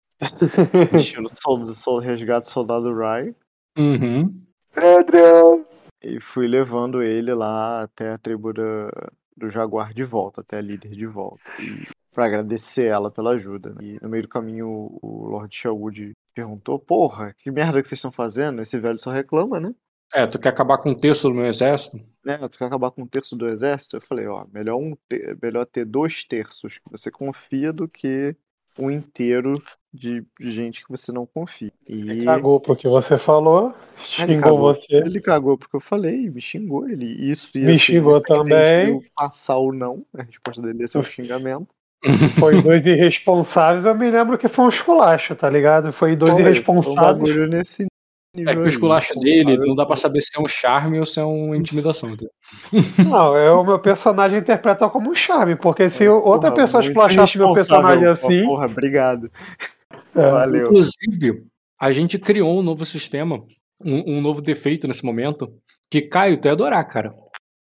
Estilo 0.95 1.29
sol, 1.41 1.67
sol, 1.67 1.99
resgate 1.99 2.49
soldado 2.49 2.95
Ryan. 2.95 3.35
Uhum. 3.77 4.43
Adrian. 4.77 5.65
E 6.03 6.21
fui 6.21 6.47
levando 6.47 7.03
ele 7.03 7.33
lá 7.33 7.83
até 7.83 8.13
a 8.13 8.19
tribo 8.19 8.53
da, 8.53 8.91
do 9.37 9.51
Jaguar 9.51 9.95
de 9.95 10.05
volta, 10.05 10.43
até 10.43 10.59
a 10.59 10.61
líder 10.61 10.91
de 10.91 11.07
volta. 11.07 11.43
E 11.59 11.87
para 12.15 12.27
agradecer 12.27 12.87
ela 12.87 13.11
pela 13.11 13.33
ajuda. 13.33 13.71
Né? 13.71 13.77
E 13.83 13.99
no 14.01 14.09
meio 14.09 14.23
do 14.23 14.29
caminho 14.29 14.69
o 15.03 15.29
Lord 15.29 15.55
Sherwood 15.55 16.13
perguntou: 16.35 16.79
Porra, 16.79 17.35
que 17.37 17.51
merda 17.51 17.83
que 17.83 17.89
vocês 17.89 17.99
estão 17.99 18.13
fazendo? 18.13 18.63
Esse 18.63 18.79
velho 18.79 18.99
só 18.99 19.11
reclama, 19.11 19.59
né? 19.59 19.75
É, 20.15 20.27
tu 20.27 20.39
quer 20.39 20.51
acabar 20.51 20.79
com 20.79 20.91
um 20.91 20.95
terço 20.95 21.29
do 21.29 21.35
meu 21.35 21.47
exército? 21.47 21.99
É, 22.25 22.37
tu 22.49 22.57
quer 22.57 22.67
acabar 22.67 22.93
com 22.93 23.03
um 23.03 23.07
terço 23.07 23.35
do 23.35 23.49
exército? 23.49 23.97
Eu 23.97 24.01
falei, 24.01 24.29
ó, 24.29 24.47
melhor, 24.53 24.77
um 24.77 24.97
ter, 25.09 25.37
melhor 25.43 25.67
ter 25.67 25.85
dois 25.85 26.23
terços 26.23 26.79
que 26.79 26.91
você 26.91 27.11
confia 27.11 27.73
do 27.73 27.89
que 27.89 28.37
um 28.79 28.91
inteiro 28.91 29.63
de 29.93 30.25
gente 30.41 30.85
que 30.85 30.91
você 30.91 31.13
não 31.13 31.25
confia. 31.25 31.73
E... 31.89 31.93
Ele 31.93 32.25
cagou 32.25 32.59
porque 32.59 32.89
você 32.89 33.17
falou, 33.17 33.73
xingou 33.97 34.41
cagou, 34.41 34.59
você. 34.59 34.97
Ele 34.97 35.21
cagou 35.21 35.57
porque 35.57 35.77
eu 35.77 35.81
falei, 35.81 36.29
me 36.31 36.41
xingou. 36.41 36.89
Ele, 36.89 37.07
isso 37.07 37.49
ia 37.57 37.67
me 37.67 37.79
xingou 37.79 38.21
também. 38.21 39.01
Passar 39.15 39.57
ou 39.57 39.73
não, 39.73 40.05
a 40.17 40.23
resposta 40.23 40.61
dele 40.61 40.81
ia 40.81 40.89
ser 40.89 40.99
um 40.99 41.05
xingamento. 41.05 41.69
Foi 42.39 42.61
dois 42.61 42.85
irresponsáveis, 42.85 43.87
eu 43.87 43.95
me 43.95 44.11
lembro 44.11 44.37
que 44.37 44.47
foi 44.47 44.67
um 44.67 44.69
esculacho, 44.69 45.35
tá 45.35 45.49
ligado? 45.49 45.91
Foi 45.91 46.15
dois 46.15 46.39
irresponsáveis. 46.39 47.35
Um 47.35 47.47
nesse 47.47 47.87
é 48.37 48.53
que 48.53 48.61
o 48.61 48.67
esculacho 48.67 49.15
dele 49.15 49.57
não 49.59 49.75
dá 49.75 49.87
pra 49.87 49.95
saber 49.95 50.21
se 50.21 50.37
é 50.37 50.41
um 50.41 50.49
charme 50.49 50.99
ou 50.99 51.07
se 51.07 51.21
é 51.21 51.25
uma 51.25 51.57
intimidação. 51.57 52.17
Não, 53.09 53.37
é 53.37 53.51
o 53.53 53.63
meu 53.63 53.79
personagem 53.79 54.39
interpreta 54.39 54.89
como 54.89 55.11
um 55.11 55.15
charme, 55.15 55.55
porque 55.55 55.89
se 55.89 56.09
outra 56.09 56.51
porra, 56.51 56.63
pessoa 56.63 56.85
esculachasse 56.85 57.39
meu 57.39 57.55
personagem 57.55 58.07
assim. 58.07 58.45
Porra, 58.45 58.67
obrigado. 58.67 59.31
É. 60.17 60.31
Valeu. 60.31 60.63
Inclusive, 60.63 61.45
a 61.81 61.91
gente 61.91 62.21
criou 62.21 62.61
um 62.61 62.63
novo 62.63 62.85
sistema, 62.85 63.45
um, 63.85 64.15
um, 64.15 64.21
novo 64.21 64.41
defeito 64.41 64.87
nesse 64.87 65.05
momento, 65.05 65.53
que 65.91 66.03
Caio, 66.03 66.41
tu 66.41 66.47
ia 66.47 66.53
adorar, 66.53 66.87
cara. 66.87 67.13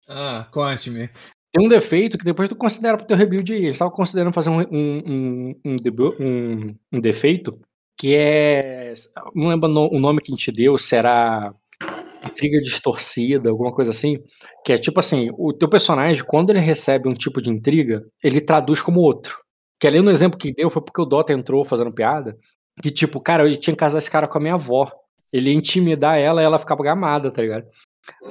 Ah, 0.06 0.46
conte-me. 0.50 1.08
Tem 1.50 1.64
um 1.64 1.70
defeito 1.70 2.18
que 2.18 2.24
depois 2.24 2.50
tu 2.50 2.54
considera 2.56 2.98
pro 2.98 3.06
teu 3.06 3.16
rebuild 3.16 3.50
aí. 3.50 3.62
Eles 3.62 3.76
estavam 3.76 3.94
considerando 3.94 4.34
fazer 4.34 4.50
um, 4.50 4.60
um, 4.60 5.54
um, 5.64 5.76
um, 6.20 6.74
um 6.92 7.00
defeito 7.00 7.58
que 7.98 8.14
é. 8.14 8.92
Não 9.34 9.48
lembro 9.48 9.68
o 9.68 9.98
nome 9.98 10.20
que 10.20 10.32
a 10.32 10.34
gente 10.34 10.52
deu, 10.52 10.76
será 10.78 11.54
intriga 12.26 12.60
distorcida, 12.60 13.50
alguma 13.50 13.72
coisa 13.72 13.90
assim, 13.90 14.18
que 14.64 14.72
é 14.72 14.78
tipo 14.78 14.98
assim, 14.98 15.28
o 15.38 15.52
teu 15.52 15.68
personagem, 15.68 16.24
quando 16.24 16.50
ele 16.50 16.58
recebe 16.58 17.08
um 17.08 17.14
tipo 17.14 17.40
de 17.40 17.50
intriga, 17.50 18.04
ele 18.22 18.40
traduz 18.40 18.80
como 18.80 19.00
outro. 19.00 19.38
Que 19.78 19.86
ali 19.86 20.00
no 20.00 20.10
exemplo 20.10 20.38
que 20.38 20.52
deu 20.52 20.70
foi 20.70 20.82
porque 20.82 21.00
o 21.00 21.04
Dota 21.04 21.32
entrou 21.32 21.64
fazendo 21.64 21.94
piada, 21.94 22.36
que 22.82 22.90
tipo, 22.90 23.20
cara, 23.20 23.46
eu 23.46 23.56
tinha 23.56 23.74
que 23.74 23.80
casar 23.80 23.98
esse 23.98 24.10
cara 24.10 24.26
com 24.26 24.38
a 24.38 24.40
minha 24.40 24.54
avó. 24.54 24.90
Ele 25.32 25.50
ia 25.50 25.56
intimidar 25.56 26.16
ela 26.18 26.40
e 26.40 26.44
ela 26.44 26.58
ficava 26.58 26.82
gamada, 26.82 27.30
tá 27.30 27.42
ligado? 27.42 27.66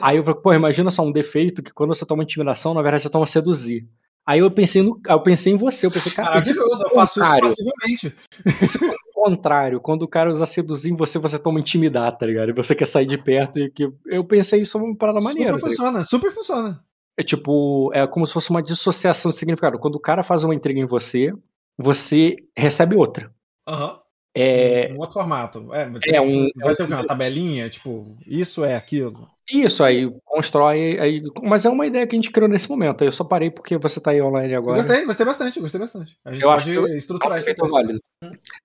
Aí 0.02 0.18
eu 0.18 0.24
falei, 0.24 0.42
pô, 0.42 0.54
imagina 0.54 0.90
só 0.90 1.04
um 1.04 1.12
defeito 1.12 1.62
que 1.62 1.74
quando 1.74 1.94
você 1.94 2.06
toma 2.06 2.24
intimidação, 2.24 2.74
na 2.74 2.82
verdade 2.82 3.04
você 3.04 3.10
toma 3.10 3.26
seduzir. 3.26 3.88
Aí 4.26 4.40
eu 4.40 4.50
pensei 4.50 4.82
no, 4.82 5.00
eu 5.06 5.22
pensei 5.22 5.52
em 5.52 5.58
você, 5.58 5.86
eu 5.86 5.92
pensei, 5.92 6.12
cara, 6.12 6.30
Maravilhoso, 6.30 6.82
eu 6.82 6.90
faço 6.92 7.22
isso 7.22 7.40
passivamente. 7.40 8.16
Se 8.68 8.80
fosse 8.80 8.96
o 8.96 9.03
contrário, 9.24 9.80
quando 9.80 10.02
o 10.02 10.08
cara 10.08 10.32
usa 10.32 10.46
seduzir 10.46 10.92
em 10.92 10.96
você, 10.96 11.18
você 11.18 11.40
toma 11.40 11.60
intimidar, 11.60 12.12
tá 12.18 12.26
ligado? 12.26 12.50
E 12.50 12.54
você 12.54 12.76
quer 12.76 12.86
sair 12.86 13.06
de 13.06 13.18
perto 13.18 13.60
e 13.60 13.72
que 13.72 13.90
eu 14.06 14.24
pensei 14.24 14.62
isso 14.62 14.78
uma 14.78 14.96
parada 14.96 15.22
maneira. 15.22 15.54
Super 15.54 15.62
tá 15.62 15.68
funciona, 15.68 16.04
super 16.04 16.32
funciona. 16.32 16.84
É 17.18 17.24
tipo, 17.24 17.90
é 17.94 18.06
como 18.06 18.28
se 18.28 18.34
fosse 18.34 18.50
uma 18.50 18.62
dissociação 18.62 19.32
de 19.32 19.38
significado. 19.38 19.80
Quando 19.80 19.96
o 19.96 20.00
cara 20.00 20.24
faz 20.24 20.44
uma 20.44 20.54
intriga 20.54 20.80
em 20.80 20.86
você, 20.86 21.34
você 21.78 22.36
recebe 22.58 22.96
outra. 22.96 23.34
Aham. 23.68 23.94
Uhum. 23.94 24.00
É... 24.36 24.92
Um 24.92 25.00
outro 25.00 25.14
formato. 25.14 25.70
É, 25.74 26.16
é 26.16 26.22
um, 26.22 26.50
vai 26.58 26.76
ter 26.76 26.84
uma 26.84 27.06
tabelinha, 27.06 27.70
tipo, 27.70 28.18
isso 28.26 28.66
é 28.66 28.76
aquilo. 28.76 29.30
Isso, 29.52 29.84
aí 29.84 30.10
constrói. 30.24 31.00
Aí, 31.00 31.22
mas 31.44 31.66
é 31.66 31.70
uma 31.70 31.86
ideia 31.86 32.08
que 32.08 32.16
a 32.16 32.18
gente 32.18 32.32
criou 32.32 32.50
nesse 32.50 32.70
momento. 32.70 33.04
Eu 33.04 33.12
só 33.12 33.24
parei 33.24 33.52
porque 33.52 33.78
você 33.78 34.02
tá 34.02 34.12
aí 34.12 34.22
online 34.22 34.56
agora. 34.56 34.80
Eu 34.80 34.84
gostei, 34.84 35.06
gostei 35.06 35.26
bastante, 35.26 35.60
gostei 35.60 35.80
bastante. 35.80 36.18
A 36.24 36.32
gente 36.32 36.42
eu 36.42 36.50
pode 36.50 36.72
acho 36.72 36.88
que 36.88 36.98
estruturar 36.98 37.40
isso. 37.40 37.70
Válido. 37.70 38.00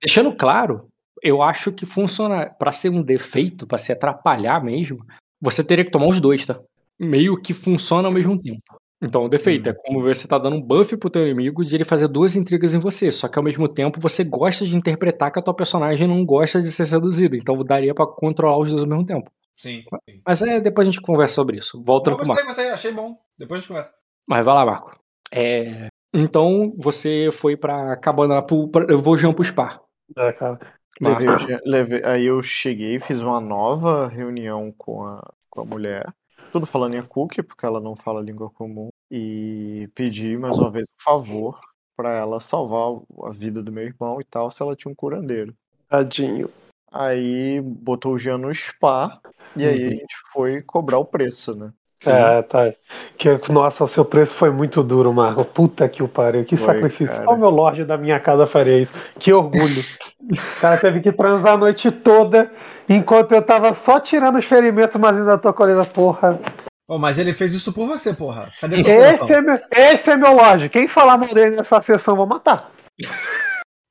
Deixando 0.01 0.35
claro, 0.35 0.89
eu 1.23 1.43
acho 1.43 1.73
que 1.73 1.85
funciona 1.85 2.47
para 2.47 2.73
ser 2.73 2.91
um 2.91 3.03
defeito, 3.03 3.67
para 3.67 3.79
se 3.79 3.93
atrapalhar 3.93 4.63
mesmo, 4.63 5.05
você 5.41 5.65
teria 5.65 5.85
que 5.85 5.91
tomar 5.91 6.07
os 6.07 6.21
dois, 6.21 6.47
tá? 6.47 6.61
Meio 6.99 7.41
que 7.41 7.53
funciona 7.53 8.09
ao 8.09 8.15
mesmo 8.15 8.41
tempo. 8.41 8.63
Então, 9.01 9.25
o 9.25 9.29
defeito 9.29 9.69
hum. 9.69 9.73
é 9.73 9.75
como 9.75 10.03
você 10.03 10.27
tá 10.27 10.39
dando 10.39 10.57
um 10.57 10.63
buff 10.63 10.97
pro 10.97 11.11
teu 11.11 11.23
inimigo 11.23 11.65
de 11.65 11.75
ele 11.75 11.85
fazer 11.85 12.09
duas 12.09 12.35
intrigas 12.35 12.75
em 12.75 12.79
você, 12.79 13.13
só 13.13 13.29
que 13.29 13.39
ao 13.39 13.45
mesmo 13.45 13.69
tempo 13.69 14.01
você 14.01 14.25
gosta 14.25 14.65
de 14.65 14.75
interpretar 14.75 15.31
que 15.31 15.39
a 15.39 15.43
tua 15.43 15.55
personagem 15.55 16.09
não 16.09 16.25
gosta 16.25 16.61
de 16.61 16.71
ser 16.73 16.85
seduzida, 16.85 17.37
então 17.37 17.57
daria 17.65 17.95
para 17.95 18.07
controlar 18.07 18.59
os 18.59 18.71
dois 18.71 18.83
ao 18.83 18.89
mesmo 18.89 19.07
tempo. 19.07 19.31
Sim, 19.59 19.83
sim. 20.09 20.23
Mas 20.25 20.41
é, 20.41 20.61
depois 20.61 20.87
a 20.87 20.91
gente 20.91 21.03
conversa 21.03 21.35
sobre 21.35 21.59
isso. 21.59 21.83
Volta 21.83 22.15
pro 22.15 22.27
Marco. 22.27 22.45
Gostei, 22.45 22.71
achei 22.71 22.93
bom. 22.93 23.19
Depois 23.37 23.59
a 23.59 23.61
gente 23.61 23.69
conversa. 23.69 23.93
Mas 24.27 24.45
vai 24.45 24.55
lá, 24.55 24.65
Marco. 24.65 24.99
É, 25.33 25.89
então 26.15 26.73
você 26.79 27.29
foi 27.33 27.57
pra 27.57 27.97
cabana. 27.97 28.41
Pro, 28.41 28.69
pra, 28.69 28.87
eu 28.89 29.01
vou 29.01 29.19
jump 29.19 29.37
pro 29.37 29.45
spa. 29.45 29.83
É, 30.17 30.33
cara. 30.33 30.59
Levei, 31.01 31.59
levei, 31.65 32.05
aí 32.05 32.27
eu 32.27 32.43
cheguei, 32.43 32.99
fiz 32.99 33.21
uma 33.21 33.41
nova 33.41 34.09
reunião 34.09 34.73
com 34.77 35.05
a, 35.05 35.23
com 35.49 35.61
a 35.61 35.65
mulher. 35.65 36.13
Tudo 36.51 36.67
falando 36.67 36.95
em 36.95 37.03
cookie, 37.03 37.43
porque 37.43 37.65
ela 37.65 37.81
não 37.81 37.95
fala 37.95 38.21
língua 38.21 38.51
comum. 38.51 38.89
E 39.11 39.89
pedi 39.95 40.37
mais 40.37 40.57
uma 40.59 40.71
vez 40.71 40.87
um 40.89 41.03
favor 41.03 41.61
para 41.97 42.13
ela 42.13 42.41
salvar 42.41 43.01
a 43.25 43.31
vida 43.31 43.63
do 43.63 43.73
meu 43.73 43.85
irmão 43.85 44.21
e 44.21 44.25
tal, 44.25 44.51
se 44.51 44.63
ela 44.63 44.75
tinha 44.75 44.91
um 44.91 44.95
curandeiro. 44.95 45.55
Tadinho. 45.89 46.51
Aí 46.93 47.61
botou 47.61 48.15
o 48.15 48.19
Jean 48.19 48.39
no 48.39 48.55
spa 48.55 49.21
e 49.57 49.65
aí 49.65 49.83
a 49.83 49.85
uhum. 49.85 49.91
gente 49.91 50.15
foi 50.33 50.63
cobrar 50.63 50.99
o 50.99 51.05
preço, 51.05 51.55
né? 51.55 51.71
Sim. 52.01 52.13
É, 52.13 52.43
tá. 52.43 52.73
Que, 53.17 53.29
nossa, 53.51 53.83
o 53.83 53.89
seu 53.89 54.05
preço 54.05 54.33
foi 54.33 54.51
muito 54.51 54.85
duro, 54.85 55.13
Marco. 55.13 55.45
Puta 55.45 55.89
que 55.89 56.01
o 56.01 56.09
pariu. 56.09 56.45
Que 56.45 56.57
foi, 56.57 56.75
sacrifício. 56.75 57.13
Cara. 57.13 57.25
Só 57.25 57.37
meu 57.37 57.51
Lorde 57.51 57.85
da 57.85 57.99
minha 57.99 58.21
casa 58.21 58.47
faria 58.47 58.79
isso. 58.83 58.93
Que 59.19 59.33
orgulho. 59.33 59.83
o 60.23 60.61
cara 60.61 60.79
teve 60.79 61.01
que 61.01 61.11
transar 61.11 61.55
a 61.55 61.57
noite 61.57 61.91
toda 61.91 62.53
enquanto 62.89 63.33
eu 63.33 63.43
tava 63.43 63.75
só 63.75 63.99
tirando 63.99 64.39
os 64.39 64.45
ferimentos, 64.45 64.99
mas 65.01 65.17
ainda 65.17 65.39
tô 65.39 65.53
colhendo 65.53 65.85
porra. 65.87 66.39
Oh, 66.87 66.99
mas 66.99 67.19
ele 67.19 67.35
fez 67.35 67.53
isso 67.53 67.73
por 67.73 67.87
você, 67.87 68.15
porra. 68.15 68.51
Cadê 68.61 68.81
esse 68.81 68.93
é, 69.33 69.41
meu, 69.41 69.61
esse 69.71 70.11
é 70.11 70.17
meu 70.17 70.33
Lorde. 70.35 70.69
Quem 70.69 70.87
falar 70.87 71.19
mal 71.19 71.35
dele 71.35 71.57
nessa 71.57 71.83
sessão, 71.83 72.17
vou 72.17 72.27
matar. 72.27 72.71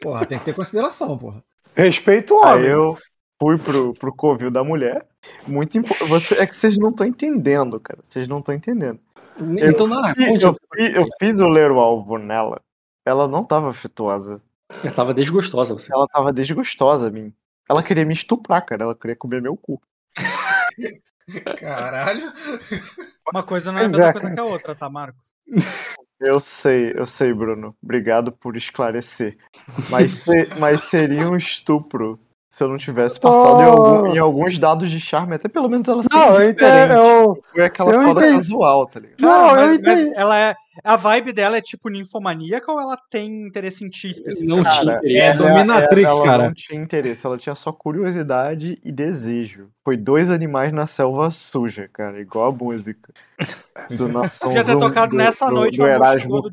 Porra, 0.02 0.26
tem 0.26 0.40
que 0.40 0.46
ter 0.46 0.54
consideração, 0.54 1.18
porra. 1.18 1.44
Respeito 1.78 2.34
o 2.34 2.38
homem. 2.38 2.66
Aí 2.66 2.72
eu 2.72 2.98
fui 3.40 3.56
pro, 3.60 3.94
pro 3.94 4.16
covil 4.16 4.50
da 4.50 4.64
mulher. 4.64 5.06
Muito 5.46 5.78
impo... 5.78 5.94
você 6.08 6.34
É 6.34 6.48
que 6.48 6.56
vocês 6.56 6.76
não 6.76 6.90
estão 6.90 7.06
entendendo, 7.06 7.80
cara. 7.80 8.00
Vocês 8.04 8.28
não 8.28 8.40
estão 8.40 8.56
entendendo. 8.56 9.00
Então, 9.40 9.86
eu, 9.86 9.88
não, 9.88 10.14
fiz, 10.16 10.42
eu, 10.42 10.58
fiz, 10.74 10.96
eu 10.96 11.06
fiz 11.20 11.40
o 11.40 11.48
ler 11.48 11.70
o 11.70 11.80
alvo 11.80 12.18
nela. 12.18 12.60
Ela 13.06 13.28
não 13.28 13.44
tava 13.44 13.70
afetuosa. 13.70 14.42
Ela 14.84 14.92
tava 14.92 15.14
desgostosa, 15.14 15.76
você. 15.76 15.94
Ela 15.94 16.08
tava 16.08 16.34
desgostosa 16.34 17.10
a 17.10 17.12
mim. 17.12 17.32
Ela 17.70 17.84
queria 17.84 18.06
me 18.06 18.14
estuprar, 18.14 18.66
cara. 18.66 18.84
Ela 18.84 18.96
queria 18.96 19.16
comer 19.16 19.40
meu 19.40 19.56
cu. 19.56 19.80
Caralho. 21.60 22.34
Uma 23.32 23.44
coisa 23.44 23.72
não 23.72 23.80
é 23.80 23.86
a 23.86 23.90
mesma 23.90 24.12
coisa 24.14 24.32
que 24.32 24.40
a 24.40 24.44
outra, 24.44 24.74
tá, 24.74 24.90
Marco? 24.90 25.20
Eu 26.20 26.40
sei, 26.40 26.94
eu 26.96 27.06
sei, 27.06 27.32
Bruno. 27.34 27.76
Obrigado 27.82 28.32
por 28.32 28.58
esclarecer. 28.58 29.38
Mas, 29.90 30.12
se, 30.24 30.32
mas 30.60 30.82
seria 30.86 31.30
um 31.30 31.38
estupro 31.38 32.20
se 32.50 32.64
eu 32.64 32.70
não 32.70 32.78
tivesse 32.78 33.20
passado 33.20 33.58
oh. 33.58 33.62
em, 33.62 33.66
algum, 33.66 34.16
em, 34.16 34.18
alguns 34.18 34.58
dados 34.58 34.90
de 34.90 35.00
charme, 35.00 35.36
até 35.36 35.48
pelo 35.48 35.70
menos 35.70 35.88
ela 35.88 36.04
não, 36.10 36.34
diferente. 36.34 36.94
Eu, 36.94 37.38
Foi 37.54 37.64
aquela 37.64 37.92
eu 37.92 38.04
foda 38.04 38.22
entendi. 38.22 38.36
casual, 38.36 38.88
tá 38.88 39.00
ligado? 39.00 39.22
Não, 39.22 39.56
mas, 39.56 39.82
mas, 39.82 40.14
ela 40.14 40.40
é. 40.40 40.56
A 40.84 40.96
vibe 40.96 41.34
dela 41.34 41.58
é 41.58 41.62
tipo 41.62 41.90
ninfomaníaca 41.90 42.72
ou 42.72 42.80
ela 42.80 42.96
tem 43.10 43.48
interesse 43.48 43.84
em 43.84 43.90
ti 43.90 44.12
Não 44.42 44.62
cara, 44.62 44.76
tinha 44.76 44.96
interesse. 44.98 45.44
É 45.44 45.48
dominatrix, 45.48 46.08
ela, 46.08 46.24
cara. 46.24 46.36
Ela 46.36 46.44
não 46.46 46.54
tinha 46.54 46.82
interesse, 46.82 47.26
ela 47.26 47.38
tinha 47.38 47.56
só 47.56 47.72
curiosidade 47.72 48.80
e 48.84 48.92
desejo. 48.92 49.70
Foi 49.84 49.98
dois 49.98 50.30
animais 50.30 50.72
na 50.72 50.86
selva 50.86 51.32
suja, 51.32 51.90
cara, 51.92 52.20
igual 52.20 52.50
a 52.50 52.52
música. 52.52 53.12
Do 53.90 54.08
Nação 54.08 54.50
Podia 54.50 54.64
ter 54.64 54.78
tocado 54.78 55.12
do, 55.12 55.18
nessa 55.18 55.48
do, 55.48 55.54
noite 55.54 55.78
do, 55.78 55.86
Erasmo 55.86 56.42
do, 56.42 56.50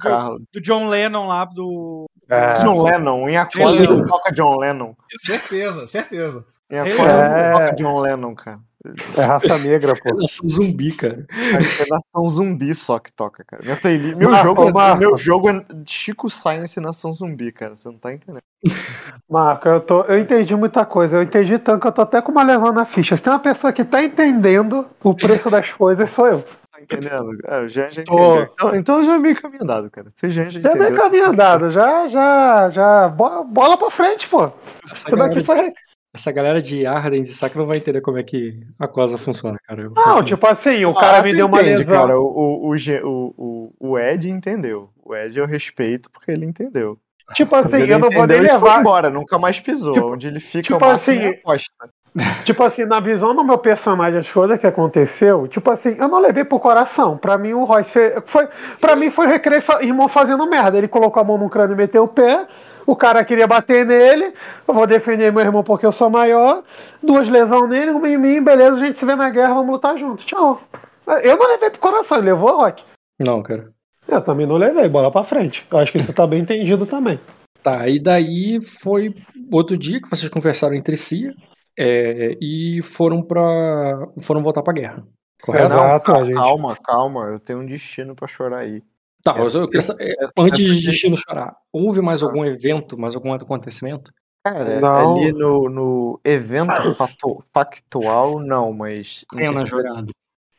do, 0.52 0.60
John 0.60 0.86
Lennon 0.88 1.26
lá, 1.26 1.46
do. 1.46 2.04
É. 2.28 2.54
John 2.54 2.82
Lennon, 2.82 3.28
em 3.28 3.36
Aquarius 3.36 4.08
toca 4.08 4.32
John 4.32 4.58
Lennon. 4.58 4.94
Certeza, 5.18 5.86
certeza. 5.86 6.44
Em 6.70 6.78
Aquarius 6.78 7.06
é... 7.06 7.52
toca 7.52 7.72
John 7.76 8.00
Lennon, 8.00 8.34
cara. 8.34 8.60
É 9.16 9.22
raça 9.22 9.58
negra, 9.58 9.94
pô. 9.94 10.10
É 10.10 10.12
nação 10.20 10.46
zumbi, 10.46 10.92
cara. 10.92 11.26
É 11.30 11.88
nação 11.88 12.28
zumbi 12.28 12.74
só 12.74 12.98
que 12.98 13.10
toca, 13.10 13.42
cara. 13.42 13.62
Minha 13.64 13.76
playlist, 13.76 14.16
meu, 14.16 14.30
Marco, 14.30 14.46
jogo, 14.46 14.68
é- 14.68 14.72
Marco. 14.72 14.98
meu 14.98 15.16
jogo 15.16 15.50
é 15.50 15.64
Chico 15.86 16.28
Science 16.28 16.78
Nação 16.78 17.14
Zumbi, 17.14 17.50
cara. 17.50 17.76
Você 17.76 17.88
não 17.88 17.96
tá 17.96 18.12
entendendo. 18.12 18.42
Marco, 19.28 19.68
eu, 19.68 19.80
tô, 19.80 20.02
eu 20.02 20.18
entendi 20.18 20.54
muita 20.54 20.84
coisa. 20.84 21.16
Eu 21.16 21.22
entendi 21.22 21.58
tanto 21.58 21.80
que 21.80 21.86
eu 21.86 21.92
tô 21.92 22.02
até 22.02 22.20
com 22.20 22.30
uma 22.30 22.42
lesão 22.42 22.72
na 22.72 22.84
ficha. 22.84 23.16
Se 23.16 23.22
tem 23.22 23.32
uma 23.32 23.38
pessoa 23.38 23.72
que 23.72 23.84
tá 23.84 24.02
entendendo 24.02 24.86
o 25.02 25.14
preço 25.14 25.48
das 25.48 25.70
coisas, 25.70 26.10
sou 26.10 26.26
eu. 26.26 26.44
Tá 26.86 26.96
entendendo? 26.96 27.38
É, 27.46 27.60
o 27.60 27.68
Jean 27.68 27.90
já 27.90 28.02
entendeu. 28.02 28.48
Então, 28.52 28.74
então 28.74 29.04
já 29.04 29.14
é 29.14 29.18
meio 29.18 29.40
caminho 29.40 29.62
andado, 29.62 29.90
cara. 29.90 30.12
Você 30.14 30.30
já, 30.30 30.44
já 30.44 30.60
entendeu. 30.60 30.76
Já 30.76 30.84
é 30.84 30.90
meio 30.90 31.02
caminho 31.02 31.26
andado. 31.26 31.70
Já, 31.70 32.08
já, 32.08 32.70
já. 32.70 33.08
Bola 33.08 33.76
pra 33.76 33.90
frente, 33.90 34.28
pô. 34.28 34.50
Isso 34.92 35.16
daqui 35.16 35.44
foi 35.44 35.72
essa 36.14 36.30
galera 36.30 36.62
de 36.62 36.86
Arden 36.86 37.22
de 37.22 37.30
saque 37.30 37.58
não 37.58 37.66
vai 37.66 37.78
entender 37.78 38.00
como 38.00 38.18
é 38.18 38.22
que 38.22 38.60
a 38.78 38.86
coisa 38.86 39.18
funciona, 39.18 39.58
cara. 39.66 39.90
não, 39.90 40.24
tipo 40.24 40.46
assim, 40.46 40.84
o 40.84 40.90
ah, 40.90 41.00
cara 41.00 41.22
me 41.24 41.34
deu 41.34 41.46
uma 41.46 41.60
entende, 41.60 41.78
lesão. 41.78 41.94
Cara, 41.96 42.20
o, 42.20 42.70
o, 42.70 42.74
o, 43.02 43.74
o, 43.80 43.98
Ed 43.98 44.30
entendeu. 44.30 44.90
O 45.02 45.12
Ed 45.12 45.36
eu 45.36 45.44
respeito 45.44 46.08
porque 46.12 46.30
ele 46.30 46.46
entendeu. 46.46 46.96
Tipo 47.34 47.56
assim, 47.56 47.78
ele 47.78 47.94
eu 47.94 47.98
não 47.98 48.10
vou 48.10 48.28
nem 48.28 48.40
levar. 48.40 48.60
Foi 48.60 48.80
embora, 48.80 49.10
nunca 49.10 49.38
mais 49.38 49.58
pisou. 49.58 49.94
Tipo, 49.94 50.12
onde 50.12 50.28
ele 50.28 50.38
fica 50.38 50.68
tipo 50.68 50.84
assim, 50.84 51.18
Tipo 52.44 52.62
assim, 52.62 52.84
na 52.84 53.00
visão 53.00 53.34
do 53.34 53.42
meu 53.42 53.58
personagem, 53.58 54.20
as 54.20 54.30
coisas 54.30 54.60
que 54.60 54.66
aconteceu, 54.66 55.48
tipo 55.48 55.68
assim, 55.70 55.96
eu 55.98 56.06
não 56.06 56.20
levei 56.20 56.44
pro 56.44 56.60
coração. 56.60 57.16
Pra 57.16 57.36
mim, 57.36 57.54
o 57.54 57.64
Royce 57.64 58.14
foi. 58.26 58.46
Pra 58.80 58.94
mim, 58.94 59.10
foi 59.10 59.26
o 59.26 59.30
recreio 59.30 59.62
irmão 59.80 60.08
fazendo 60.08 60.48
merda. 60.48 60.78
Ele 60.78 60.86
colocou 60.86 61.20
a 61.20 61.24
mão 61.24 61.36
no 61.36 61.50
crânio 61.50 61.74
e 61.74 61.76
meteu 61.76 62.04
o 62.04 62.08
pé. 62.08 62.46
O 62.86 62.94
cara 62.94 63.24
queria 63.24 63.46
bater 63.46 63.84
nele, 63.86 64.34
eu 64.68 64.74
vou 64.74 64.86
defender 64.86 65.32
meu 65.32 65.40
irmão 65.40 65.64
porque 65.64 65.86
eu 65.86 65.92
sou 65.92 66.10
maior, 66.10 66.62
duas 67.02 67.28
lesões 67.30 67.70
nele, 67.70 67.92
uma 67.92 68.06
em 68.06 68.18
mim, 68.18 68.42
beleza, 68.42 68.76
a 68.76 68.84
gente 68.84 68.98
se 68.98 69.06
vê 69.06 69.16
na 69.16 69.30
guerra, 69.30 69.54
vamos 69.54 69.72
lutar 69.72 69.96
junto. 69.96 70.22
Tchau. 70.26 70.60
Eu 71.22 71.38
não 71.38 71.48
levei 71.48 71.70
pro 71.70 71.80
coração, 71.80 72.18
ele 72.18 72.26
levou, 72.26 72.58
Rock? 72.58 72.84
Não, 73.18 73.42
cara. 73.42 73.70
Eu 74.06 74.20
também 74.20 74.46
não 74.46 74.56
levei, 74.56 74.86
bola 74.86 75.10
pra 75.10 75.24
frente. 75.24 75.66
Eu 75.70 75.78
acho 75.78 75.92
que 75.92 75.98
isso 75.98 76.14
tá 76.14 76.26
bem 76.26 76.42
entendido 76.42 76.84
também. 76.84 77.18
Tá, 77.62 77.88
e 77.88 77.98
daí 77.98 78.60
foi 78.62 79.14
outro 79.50 79.78
dia 79.78 79.98
que 79.98 80.10
vocês 80.10 80.28
conversaram 80.28 80.74
entre 80.74 80.98
si 80.98 81.34
é, 81.78 82.36
e 82.40 82.80
foram 82.82 83.22
para 83.22 84.08
foram 84.20 84.42
voltar 84.42 84.62
pra 84.62 84.72
guerra. 84.72 85.06
Correto? 85.42 85.66
Exato, 85.66 86.12
calma, 86.12 86.34
calma, 86.34 86.78
calma, 86.82 87.20
eu 87.26 87.40
tenho 87.40 87.60
um 87.60 87.66
destino 87.66 88.14
para 88.14 88.28
chorar 88.28 88.58
aí. 88.58 88.82
Tá, 89.22 89.34
mas 89.38 89.54
eu 89.54 89.66
queria 89.66 89.80
saber, 89.80 90.14
é, 90.18 90.28
antes 90.38 90.58
de 90.58 90.86
Destino 90.86 91.16
Chorar, 91.16 91.56
houve 91.72 92.02
mais 92.02 92.22
ah. 92.22 92.26
algum 92.26 92.44
evento, 92.44 93.00
mais 93.00 93.14
algum 93.14 93.32
acontecimento? 93.32 94.12
Cara, 94.44 94.78
não. 94.78 95.16
ali 95.16 95.32
no, 95.32 95.70
no 95.70 96.20
evento 96.22 96.94
factual, 97.52 98.38
não, 98.38 98.70
mas. 98.74 99.24
Cena 99.32 99.64
jogada. 99.64 100.06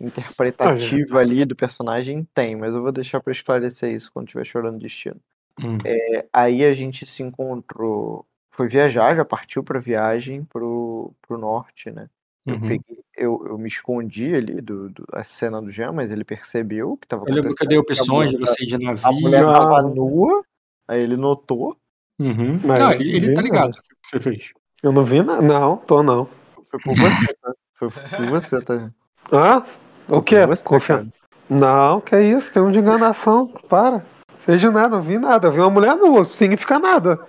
Interpretativa 0.02 1.20
ali 1.20 1.46
do 1.46 1.56
personagem 1.56 2.28
tem, 2.34 2.56
mas 2.56 2.74
eu 2.74 2.82
vou 2.82 2.92
deixar 2.92 3.22
para 3.22 3.32
esclarecer 3.32 3.94
isso 3.94 4.12
quando 4.12 4.28
estiver 4.28 4.46
chorando 4.46 4.80
destino. 4.80 5.22
Hum. 5.64 5.78
É, 5.86 6.26
aí 6.34 6.66
a 6.66 6.74
gente 6.74 7.06
se 7.06 7.22
encontrou, 7.22 8.26
foi 8.56 8.68
viajar, 8.70 9.16
já 9.16 9.26
partiu 9.26 9.64
para 9.64 9.80
viagem 9.80 10.46
pro, 10.46 11.12
pro 11.22 11.38
norte, 11.38 11.92
né? 11.92 12.08
Eu, 12.46 12.56
uhum. 12.56 12.62
peguei, 12.62 13.04
eu, 13.18 13.46
eu, 13.48 13.58
me 13.58 13.68
escondi 13.68 14.34
ali 14.36 14.62
do, 14.62 14.90
do, 14.90 15.06
a 15.12 15.24
cena 15.24 15.60
do 15.60 15.72
Jean, 15.72 15.92
mas 15.92 16.12
ele 16.12 16.24
percebeu 16.24 16.96
que 16.96 17.06
estava 17.06 17.24
acontecendo. 17.24 17.38
Eu 17.38 17.44
lembro 17.44 17.58
que 17.58 17.64
eu 17.64 17.68
dei 17.68 17.78
opções 17.78 18.30
de 18.30 18.38
você 18.38 18.64
ir 18.64 18.68
de 18.68 18.78
navio. 18.78 19.08
A 19.08 19.12
mulher 19.12 19.42
tava 19.42 19.82
nua, 19.82 20.46
aí 20.88 21.02
ele 21.02 21.18
notou. 21.18 21.76
Uhum. 22.20 22.60
Mas 22.64 22.80
não, 22.80 22.92
ele, 22.94 23.16
ele 23.16 23.34
tá 23.34 23.42
ligado 23.42 23.72
o 23.72 23.74
que 23.74 23.82
você 24.04 24.20
fez. 24.20 24.52
Eu 24.82 24.92
não 24.92 25.04
vi, 25.04 25.24
não. 25.24 25.42
Não, 25.42 25.78
tô 25.78 26.04
não. 26.04 26.30
Foi 26.70 26.80
por 26.80 26.96
você, 26.96 27.34
tá? 27.34 27.54
Foi 27.74 27.90
por 27.90 28.30
você, 28.30 28.62
tá? 28.62 28.92
Ah? 29.32 29.66
O 30.08 30.22
que? 30.22 30.36
Confia... 30.64 31.08
Não, 31.50 32.00
que 32.00 32.14
é 32.14 32.22
isso, 32.22 32.54
tem 32.54 32.62
um 32.62 32.72
de 32.72 32.78
enganação. 32.78 33.48
Para. 33.68 34.06
Seja 34.38 34.70
nada, 34.70 34.98
não 34.98 35.02
vi 35.02 35.18
nada. 35.18 35.48
Eu 35.48 35.52
vi 35.52 35.60
uma 35.60 35.70
mulher 35.72 35.96
nua, 35.96 36.26
significa 36.26 36.78
nada. 36.78 37.20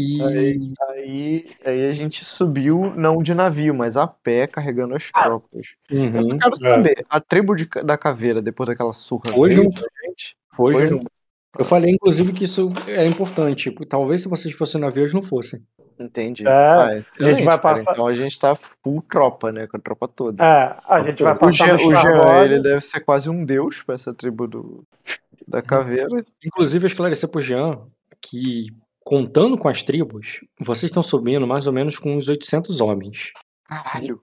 E 0.00 0.22
aí, 0.22 0.72
aí, 0.90 1.50
aí, 1.64 1.86
a 1.88 1.90
gente 1.90 2.24
subiu, 2.24 2.94
não 2.94 3.20
de 3.20 3.34
navio, 3.34 3.74
mas 3.74 3.96
a 3.96 4.06
pé, 4.06 4.46
carregando 4.46 4.94
as 4.94 5.10
tropas. 5.10 5.66
Uhum, 5.90 6.14
eu 6.14 6.22
só 6.22 6.38
quero 6.38 6.54
é. 6.54 6.74
saber, 6.74 7.06
a 7.10 7.20
tribo 7.20 7.56
de, 7.56 7.68
da 7.84 7.98
caveira, 7.98 8.40
depois 8.40 8.68
daquela 8.68 8.92
surra. 8.92 9.32
Foi 9.32 9.50
junto. 9.50 9.82
Gente, 10.04 10.36
foi, 10.54 10.74
foi 10.74 10.86
junto. 10.86 10.98
junto. 10.98 11.10
Eu 11.58 11.64
falei, 11.64 11.90
inclusive, 11.90 12.32
que 12.32 12.44
isso 12.44 12.68
era 12.86 13.08
importante. 13.08 13.70
Tipo, 13.70 13.84
talvez 13.84 14.22
se 14.22 14.28
vocês 14.28 14.54
fossem 14.54 14.80
navio, 14.80 15.02
eles 15.02 15.12
não 15.12 15.22
fossem. 15.22 15.66
Entendi. 15.98 16.46
É, 16.46 16.48
ah, 16.48 16.86
a 16.86 17.00
gente 17.00 17.44
vai 17.44 17.60
passar... 17.60 17.84
Cara. 17.84 17.92
Então 17.92 18.06
a 18.06 18.14
gente 18.14 18.38
tá 18.38 18.56
full 18.84 19.02
tropa, 19.02 19.50
né? 19.50 19.66
Com 19.66 19.78
a 19.78 19.80
tropa 19.80 20.06
toda. 20.06 20.44
É, 20.44 20.76
a 20.86 21.00
gente 21.00 21.24
vai 21.24 21.34
passar. 21.36 21.74
O 21.74 21.78
Jean, 21.78 21.86
o 21.88 21.90
Jean 21.96 22.44
ele 22.44 22.62
deve 22.62 22.82
ser 22.82 23.00
quase 23.00 23.28
um 23.28 23.44
deus 23.44 23.82
pra 23.82 23.96
essa 23.96 24.14
tribo 24.14 24.46
do, 24.46 24.84
da 25.48 25.60
caveira. 25.60 26.24
Inclusive, 26.46 26.84
eu 26.84 26.86
esclarecer 26.86 27.28
pro 27.28 27.40
Jean 27.40 27.80
que 28.22 28.68
contando 29.08 29.56
com 29.56 29.70
as 29.70 29.82
tribos, 29.82 30.40
vocês 30.60 30.90
estão 30.90 31.02
subindo 31.02 31.46
mais 31.46 31.66
ou 31.66 31.72
menos 31.72 31.98
com 31.98 32.14
uns 32.14 32.28
800 32.28 32.82
homens. 32.82 33.32
Caralho. 33.64 34.20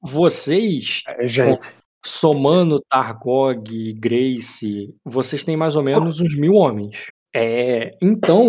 Vocês, 0.00 1.02
é, 1.04 1.26
gente. 1.26 1.68
somando 2.06 2.80
Targog, 2.88 3.92
Grace, 3.94 4.94
vocês 5.04 5.42
têm 5.42 5.56
mais 5.56 5.74
ou 5.74 5.82
menos 5.82 6.20
uns 6.20 6.38
mil 6.38 6.54
homens. 6.54 7.06
É, 7.34 7.98
então, 8.00 8.46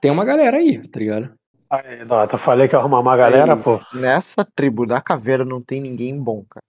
tem 0.00 0.08
uma 0.08 0.24
galera 0.24 0.58
aí, 0.58 0.78
tá 0.86 1.00
ligado? 1.00 1.34
Aí, 1.68 2.04
Dota, 2.04 2.38
falei 2.38 2.68
que 2.68 2.76
ia 2.76 2.78
arrumar 2.78 3.00
uma 3.00 3.16
galera, 3.16 3.54
aí, 3.54 3.60
pô. 3.60 3.80
Nessa 3.92 4.44
tribo 4.54 4.86
da 4.86 5.00
caveira 5.00 5.44
não 5.44 5.60
tem 5.60 5.80
ninguém 5.80 6.16
bom, 6.16 6.44
cara. 6.48 6.64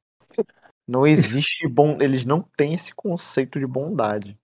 Não 0.88 1.06
existe 1.06 1.68
bom. 1.68 1.98
Eles 2.02 2.26
não 2.26 2.42
têm 2.58 2.74
esse 2.74 2.96
conceito 2.96 3.60
de 3.60 3.68
bondade. 3.68 4.36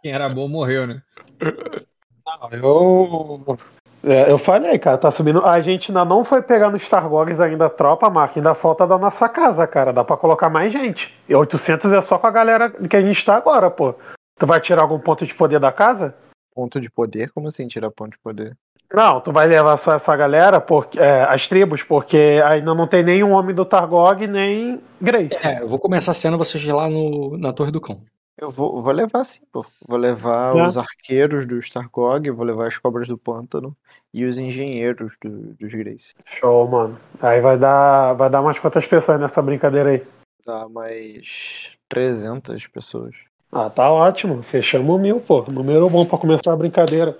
Quem 0.00 0.12
era 0.12 0.28
bom 0.28 0.46
morreu, 0.46 0.86
né? 0.86 1.02
Não, 2.26 2.50
eu. 2.50 3.58
É, 4.02 4.30
eu 4.30 4.38
falei, 4.38 4.78
cara, 4.78 4.96
tá 4.96 5.10
subindo. 5.10 5.44
A 5.44 5.60
gente 5.60 5.90
ainda 5.90 6.04
não 6.04 6.24
foi 6.24 6.40
pegar 6.40 6.70
nos 6.70 6.82
Stargogs 6.82 7.40
ainda 7.40 7.66
a 7.66 7.70
tropa, 7.70 8.08
Mark. 8.08 8.36
Ainda 8.36 8.54
falta 8.54 8.86
da 8.86 8.96
nossa 8.96 9.28
casa, 9.28 9.66
cara. 9.66 9.92
Dá 9.92 10.02
pra 10.02 10.16
colocar 10.16 10.48
mais 10.48 10.72
gente. 10.72 11.12
E 11.28 11.34
800 11.34 11.92
é 11.92 12.00
só 12.00 12.18
com 12.18 12.26
a 12.26 12.30
galera 12.30 12.70
que 12.70 12.96
a 12.96 13.02
gente 13.02 13.24
tá 13.24 13.36
agora, 13.36 13.70
pô. 13.70 13.94
Tu 14.38 14.46
vai 14.46 14.60
tirar 14.60 14.82
algum 14.82 14.98
ponto 14.98 15.26
de 15.26 15.34
poder 15.34 15.60
da 15.60 15.70
casa? 15.70 16.14
Ponto 16.54 16.80
de 16.80 16.90
poder? 16.90 17.30
Como 17.32 17.48
assim 17.48 17.68
tirar 17.68 17.90
ponto 17.90 18.12
de 18.12 18.18
poder? 18.18 18.56
Não, 18.92 19.20
tu 19.20 19.30
vai 19.30 19.46
levar 19.46 19.78
só 19.78 19.92
essa 19.92 20.16
galera, 20.16 20.60
porque, 20.60 20.98
é, 20.98 21.22
as 21.22 21.46
tribos, 21.46 21.80
porque 21.82 22.42
ainda 22.44 22.74
não 22.74 22.88
tem 22.88 23.04
nenhum 23.04 23.30
homem 23.32 23.54
do 23.54 23.64
Targog, 23.64 24.26
nem 24.26 24.80
Grace. 25.00 25.36
É, 25.46 25.62
eu 25.62 25.68
vou 25.68 25.78
começar 25.78 26.10
a 26.10 26.14
cena 26.14 26.36
vocês 26.36 26.66
lá 26.66 26.88
no, 26.88 27.38
na 27.38 27.52
Torre 27.52 27.70
do 27.70 27.80
Cão. 27.80 28.00
Eu 28.40 28.50
vou, 28.50 28.82
vou 28.82 28.92
levar 28.92 29.22
sim, 29.24 29.42
pô. 29.52 29.66
Vou 29.86 29.98
levar 29.98 30.56
é. 30.56 30.66
os 30.66 30.74
arqueiros 30.78 31.46
do 31.46 31.58
Stargog, 31.58 32.30
vou 32.30 32.44
levar 32.46 32.68
as 32.68 32.78
cobras 32.78 33.06
do 33.06 33.18
pântano 33.18 33.76
e 34.14 34.24
os 34.24 34.38
engenheiros 34.38 35.12
do, 35.22 35.54
dos 35.54 35.70
Grace. 35.70 36.14
Show, 36.24 36.66
mano. 36.66 36.98
Aí 37.20 37.42
vai 37.42 37.58
dar, 37.58 38.14
vai 38.14 38.30
dar 38.30 38.40
umas 38.40 38.58
quantas 38.58 38.86
pessoas 38.86 39.20
nessa 39.20 39.42
brincadeira 39.42 39.90
aí? 39.90 40.06
Dá 40.46 40.66
mais 40.70 41.70
300 41.90 42.66
pessoas. 42.68 43.14
Ah, 43.52 43.68
tá 43.68 43.90
ótimo. 43.90 44.42
Fechamos 44.42 44.98
mil, 44.98 45.20
pô. 45.20 45.42
Número 45.42 45.90
bom 45.90 46.06
pra 46.06 46.16
começar 46.16 46.54
a 46.54 46.56
brincadeira. 46.56 47.18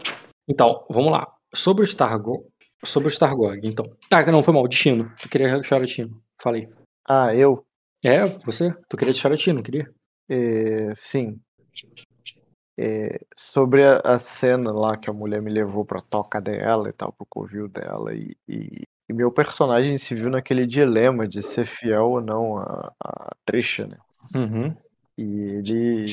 Então, 0.48 0.86
vamos 0.88 1.12
lá. 1.12 1.30
Sobre 1.54 1.82
o 1.82 1.84
Stargog. 1.84 2.42
Sobre 2.82 3.08
o 3.08 3.12
Stargog, 3.12 3.60
então. 3.62 3.84
Ah, 4.10 4.24
não, 4.32 4.42
foi 4.42 4.54
mal. 4.54 4.66
Destino. 4.66 5.12
Tu 5.20 5.28
queria 5.28 5.62
Charatino. 5.62 6.18
Falei. 6.40 6.66
Ah, 7.06 7.34
eu? 7.34 7.62
É, 8.02 8.24
você? 8.46 8.74
Tu 8.88 8.96
queria 8.96 9.12
de 9.12 9.20
Charatino, 9.20 9.62
queria? 9.62 9.92
É, 10.30 10.94
sim. 10.94 11.40
É, 12.78 13.20
sobre 13.36 13.84
a, 13.84 13.98
a, 13.98 14.18
cena 14.18 14.72
lá 14.72 14.96
que 14.96 15.10
a 15.10 15.12
mulher 15.12 15.42
me 15.42 15.50
levou 15.50 15.84
pra 15.84 16.00
toca 16.00 16.40
dela 16.40 16.88
e 16.88 16.92
tal, 16.92 17.12
pro 17.12 17.26
covil 17.28 17.68
dela, 17.68 18.14
e, 18.14 18.36
e, 18.48 18.82
e, 19.08 19.12
meu 19.12 19.32
personagem 19.32 19.98
se 19.98 20.14
viu 20.14 20.30
naquele 20.30 20.66
dilema 20.66 21.26
de 21.26 21.42
ser 21.42 21.66
fiel 21.66 22.10
ou 22.10 22.20
não 22.20 22.58
a, 22.58 22.92
a 23.04 23.36
Trisha, 23.44 23.88
né? 23.88 23.98
Uhum. 24.34 24.74
E 25.18 25.22
ele 25.22 26.06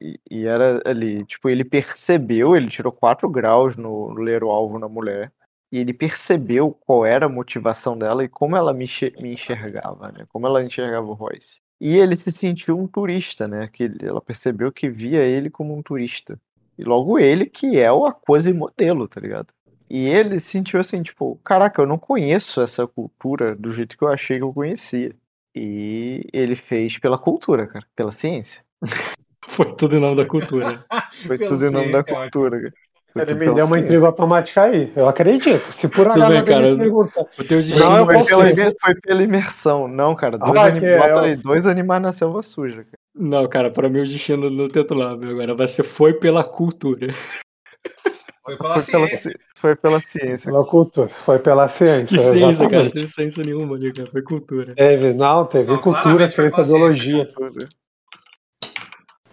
e, 0.00 0.20
e, 0.28 0.46
era 0.46 0.82
ali, 0.84 1.24
tipo, 1.24 1.48
ele 1.48 1.64
percebeu, 1.64 2.56
ele 2.56 2.68
tirou 2.68 2.92
4 2.92 3.30
graus 3.30 3.76
no, 3.76 4.12
no 4.12 4.20
ler 4.20 4.42
o 4.42 4.50
alvo 4.50 4.80
na 4.80 4.88
mulher, 4.88 5.32
e 5.70 5.78
ele 5.78 5.94
percebeu 5.94 6.72
qual 6.72 7.06
era 7.06 7.26
a 7.26 7.28
motivação 7.28 7.96
dela 7.96 8.24
e 8.24 8.28
como 8.28 8.56
ela 8.56 8.74
me, 8.74 8.86
me 9.20 9.32
enxergava, 9.32 10.10
né? 10.10 10.26
Como 10.28 10.44
ela 10.44 10.62
enxergava 10.62 11.06
o 11.06 11.14
Royce. 11.14 11.60
E 11.80 11.96
ele 11.96 12.14
se 12.14 12.30
sentiu 12.30 12.78
um 12.78 12.86
turista, 12.86 13.48
né? 13.48 13.68
Que 13.68 13.90
ela 14.02 14.20
percebeu 14.20 14.70
que 14.70 14.88
via 14.90 15.22
ele 15.22 15.48
como 15.48 15.76
um 15.76 15.82
turista. 15.82 16.38
E 16.76 16.84
logo 16.84 17.18
ele 17.18 17.46
que 17.46 17.78
é 17.78 17.90
o 17.90 18.12
coisa 18.12 18.52
modelo, 18.52 19.08
tá 19.08 19.20
ligado? 19.20 19.48
E 19.88 20.06
ele 20.06 20.38
sentiu 20.38 20.78
assim, 20.78 21.02
tipo, 21.02 21.40
caraca, 21.44 21.82
eu 21.82 21.86
não 21.86 21.98
conheço 21.98 22.60
essa 22.60 22.86
cultura 22.86 23.56
do 23.56 23.72
jeito 23.72 23.98
que 23.98 24.04
eu 24.04 24.08
achei 24.08 24.36
que 24.36 24.44
eu 24.44 24.52
conhecia. 24.52 25.14
E 25.54 26.24
ele 26.32 26.54
fez 26.54 26.96
pela 26.98 27.18
cultura, 27.18 27.66
cara, 27.66 27.84
pela 27.96 28.12
ciência. 28.12 28.62
Foi 29.48 29.74
tudo 29.74 29.96
em 29.96 30.00
nome 30.00 30.16
da 30.16 30.26
cultura. 30.26 30.84
Foi 31.26 31.38
tudo 31.38 31.66
em 31.66 31.72
nome 31.72 31.90
da 31.90 32.04
cultura, 32.04 32.60
cara. 32.60 32.74
Ele 33.16 33.34
me 33.34 33.54
deu 33.54 33.66
uma 33.66 33.78
intriga 33.78 34.06
automática 34.06 34.62
aí. 34.62 34.92
Eu 34.94 35.08
acredito. 35.08 35.72
Se 35.72 35.88
por 35.88 36.06
acaso 36.06 36.28
bem, 36.28 36.44
cara. 36.44 36.76
pergunta. 36.76 37.26
O 37.38 37.44
teu 37.44 37.58
destino 37.58 37.90
não, 37.90 38.06
vai 38.06 38.22
foi, 38.22 38.54
pela, 38.54 38.72
foi 38.80 38.94
pela 39.00 39.22
imersão. 39.22 39.88
Não, 39.88 40.14
cara. 40.14 40.38
Dois, 40.38 40.56
ah, 40.56 40.66
anim... 40.66 40.84
é, 40.84 40.98
Bota 40.98 41.22
aí, 41.22 41.36
dois 41.36 41.66
animais 41.66 42.02
na 42.02 42.12
selva 42.12 42.42
suja. 42.42 42.84
Cara. 42.84 42.98
Não, 43.14 43.46
cara, 43.48 43.70
pra 43.70 43.88
mim 43.88 44.00
o 44.00 44.06
destino 44.06 44.48
no 44.48 44.68
tento 44.68 44.94
lábio 44.94 45.30
agora 45.30 45.54
vai 45.54 45.66
ser 45.66 45.82
foi 45.82 46.14
pela 46.14 46.44
cultura. 46.44 47.08
Foi 48.44 48.56
pela 48.56 48.74
foi 48.74 48.82
ciência. 48.82 49.30
Pela, 49.30 49.44
foi 49.56 49.76
pela 49.76 50.00
ciência. 50.00 50.50
Pela 50.50 50.64
cultura. 50.64 51.10
Foi 51.24 51.38
pela 51.38 51.68
ciência. 51.68 52.06
Que 52.06 52.18
ciência, 52.18 52.46
exatamente. 52.46 52.70
cara? 52.70 52.84
Não 52.84 52.90
teve 52.90 53.06
ciência 53.06 53.44
nenhuma 53.44 53.76
ali, 53.76 53.92
cara. 53.92 54.10
Foi 54.10 54.22
cultura. 54.22 54.74
Teve, 54.74 55.12
não, 55.12 55.44
teve 55.44 55.70
não, 55.70 55.78
cultura, 55.78 56.28
teve 56.28 56.42
metodologia. 56.44 57.28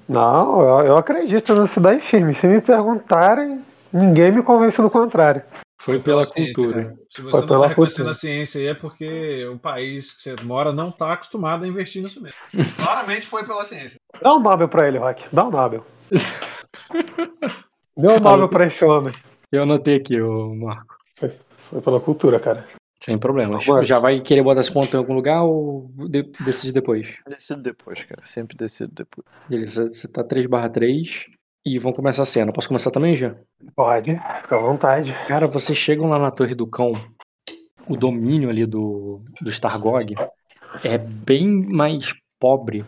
Não, 0.07 0.61
eu, 0.61 0.85
eu 0.87 0.97
acredito 0.97 1.59
nisso 1.59 1.79
daí 1.79 1.99
firme. 1.99 2.33
Se 2.35 2.47
me 2.47 2.61
perguntarem, 2.61 3.61
ninguém 3.91 4.31
me 4.31 4.41
convence 4.41 4.81
do 4.81 4.89
contrário. 4.89 5.41
Foi 5.79 5.99
pela 5.99 6.25
cultura. 6.25 6.83
Ciência, 6.83 7.05
Se 7.09 7.21
você 7.21 7.31
Foi 7.31 7.45
não 7.45 7.55
está 7.57 7.67
reconhecendo 7.67 8.09
a 8.09 8.13
ciência 8.13 8.59
aí 8.59 8.67
é 8.67 8.73
porque 8.73 9.45
o 9.45 9.59
país 9.59 10.13
que 10.13 10.21
você 10.21 10.35
mora 10.43 10.73
não 10.73 10.89
está 10.89 11.13
acostumado 11.13 11.63
a 11.63 11.67
investir 11.67 12.01
nisso 12.01 12.21
mesmo. 12.21 12.37
Claramente 12.83 13.27
foi 13.27 13.45
pela 13.45 13.63
ciência. 13.63 13.97
Dá 14.21 14.33
um 14.33 14.39
Nobel 14.39 14.67
para 14.67 14.87
ele, 14.87 14.97
Rock. 14.97 15.23
Dá 15.31 15.45
um 15.45 15.51
Nobel. 15.51 15.85
Dê 17.95 18.07
um 18.07 18.19
Nobel 18.19 18.49
para 18.49 18.67
esse 18.67 18.83
homem. 18.83 19.13
Eu 19.51 19.63
anotei 19.63 19.97
aqui, 19.97 20.19
o 20.19 20.55
Marco. 20.55 20.95
Foi, 21.17 21.31
foi 21.69 21.81
pela 21.81 21.99
cultura, 21.99 22.39
cara. 22.39 22.67
Sem 23.03 23.17
problemas. 23.17 23.63
Já 23.83 23.99
vai 23.99 24.19
querer 24.19 24.43
botar 24.43 24.61
esse 24.61 24.73
ponto 24.73 24.93
em 24.93 24.97
algum 24.97 25.13
lugar 25.13 25.43
ou 25.43 25.89
de, 26.09 26.23
decide 26.43 26.73
depois? 26.73 27.15
Decido 27.27 27.61
depois, 27.61 28.03
cara. 28.03 28.21
Sempre 28.25 28.57
decido 28.57 28.91
depois. 28.93 29.25
Beleza, 29.47 29.89
você 29.89 30.07
tá 30.07 30.23
3 30.23 30.45
barra 30.47 30.69
3 30.69 31.25
e 31.65 31.79
vão 31.79 31.93
começar 31.93 32.23
a 32.23 32.25
cena. 32.25 32.51
Posso 32.51 32.67
começar 32.67 32.91
também, 32.91 33.15
já? 33.15 33.35
Pode, 33.75 34.19
fica 34.41 34.55
à 34.55 34.59
vontade. 34.59 35.13
Cara, 35.27 35.47
vocês 35.47 35.77
chegam 35.77 36.07
lá 36.07 36.17
na 36.17 36.31
Torre 36.31 36.55
do 36.55 36.67
Cão, 36.67 36.91
o 37.87 37.95
domínio 37.95 38.49
ali 38.49 38.65
do, 38.65 39.21
do 39.41 39.49
Stargog 39.49 40.15
é 40.83 40.97
bem 40.97 41.65
mais 41.69 42.13
pobre 42.39 42.85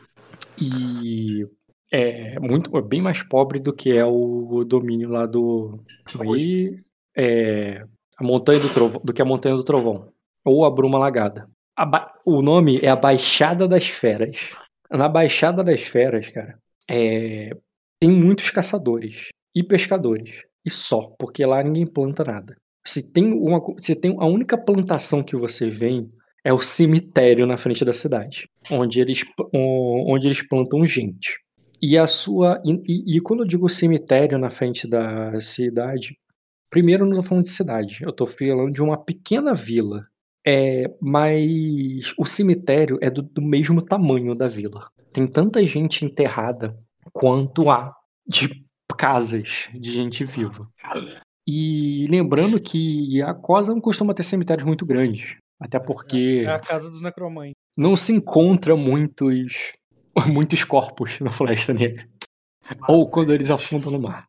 e 0.62 1.46
é 1.92 2.40
muito 2.40 2.76
é 2.78 2.82
bem 2.82 3.02
mais 3.02 3.24
pobre 3.24 3.60
do 3.60 3.74
que 3.74 3.92
é 3.92 4.06
o 4.06 4.64
domínio 4.66 5.10
lá 5.10 5.26
do 5.26 5.80
aí 6.20 6.76
é 7.18 7.86
a 8.20 8.24
montanha 8.24 8.60
do 8.60 8.70
trovão, 8.70 9.02
do 9.04 9.14
que 9.14 9.22
a 9.22 9.26
montanha 9.26 9.56
do 9.56 9.64
trovão 9.64 10.12
ou 10.44 10.66
a 10.66 10.72
bruma 10.72 11.00
lagada. 11.00 11.48
A 11.78 12.14
o 12.26 12.42
nome 12.42 12.80
é 12.82 12.90
a 12.90 12.96
Baixada 12.96 13.68
das 13.68 13.88
Feras. 13.88 14.52
Na 14.92 15.08
Baixada 15.08 15.64
das 15.64 15.82
Feras, 15.82 16.28
cara, 16.30 16.60
é, 16.90 17.52
tem 18.00 18.10
muitos 18.10 18.50
caçadores 18.52 19.30
e 19.56 19.64
pescadores. 19.64 20.44
E 20.66 20.70
só, 20.70 21.16
porque 21.18 21.46
lá 21.46 21.64
ninguém 21.64 21.86
planta 21.86 22.24
nada. 22.24 22.58
Se 22.86 23.12
tem 23.12 23.34
uma, 23.34 23.62
se 23.80 23.96
tem 23.96 24.16
a 24.20 24.26
única 24.26 24.58
plantação 24.58 25.24
que 25.24 25.36
você 25.36 25.70
vê 25.70 26.06
é 26.44 26.52
o 26.54 26.60
cemitério 26.60 27.46
na 27.46 27.58
frente 27.58 27.84
da 27.86 27.94
cidade, 27.94 28.50
onde 28.72 29.00
eles, 29.00 29.24
onde 29.54 30.28
eles 30.28 30.46
plantam 30.48 30.86
gente. 30.86 31.38
E 31.82 31.98
a 31.98 32.08
sua 32.08 32.60
e, 32.66 33.18
e 33.18 33.22
quando 33.22 33.42
eu 33.42 33.48
digo 33.48 33.70
cemitério 33.70 34.38
na 34.38 34.50
frente 34.50 34.88
da 34.88 35.40
cidade, 35.40 36.18
primeiro 36.70 37.06
não 37.06 37.12
estou 37.12 37.24
falando 37.24 37.44
de 37.44 37.52
cidade, 37.52 38.00
eu 38.02 38.10
estou 38.10 38.28
falando 38.28 38.72
de 38.72 38.82
uma 38.82 38.98
pequena 38.98 39.54
vila. 39.54 40.06
É, 40.46 40.86
mas 41.02 42.14
o 42.18 42.26
cemitério 42.26 42.98
é 43.02 43.10
do, 43.10 43.22
do 43.22 43.42
mesmo 43.42 43.82
tamanho 43.82 44.34
da 44.34 44.48
vila. 44.48 44.90
Tem 45.12 45.26
tanta 45.28 45.66
gente 45.68 46.06
enterrada 46.06 46.78
quanto 47.12 47.70
há 47.70 47.94
de 48.26 48.66
casas 48.98 49.70
de 49.74 49.92
gente 49.92 50.24
viva. 50.24 50.68
E 51.48 52.08
lembrando 52.10 52.60
que 52.60 53.22
a 53.22 53.34
Cosa 53.34 53.74
não 53.74 53.82
costuma 53.82 54.14
ter 54.14 54.24
cemitérios 54.24 54.66
muito 54.66 54.86
grandes. 54.86 55.36
Até 55.60 55.80
porque. 55.80 56.44
É 56.46 56.54
a 56.54 56.60
casa 56.60 56.90
dos 56.90 57.02
necromantes. 57.02 57.56
Não 57.78 57.96
se 57.96 58.14
encontra 58.14 58.76
muitos. 58.76 59.74
muitos 60.28 60.64
corpos 60.64 61.20
na 61.20 61.32
Floresta 61.32 61.74
Negra. 61.74 62.08
Ou 62.88 63.10
quando 63.10 63.34
eles 63.34 63.50
afundam 63.50 63.92
no 63.92 64.00
mar. 64.00 64.28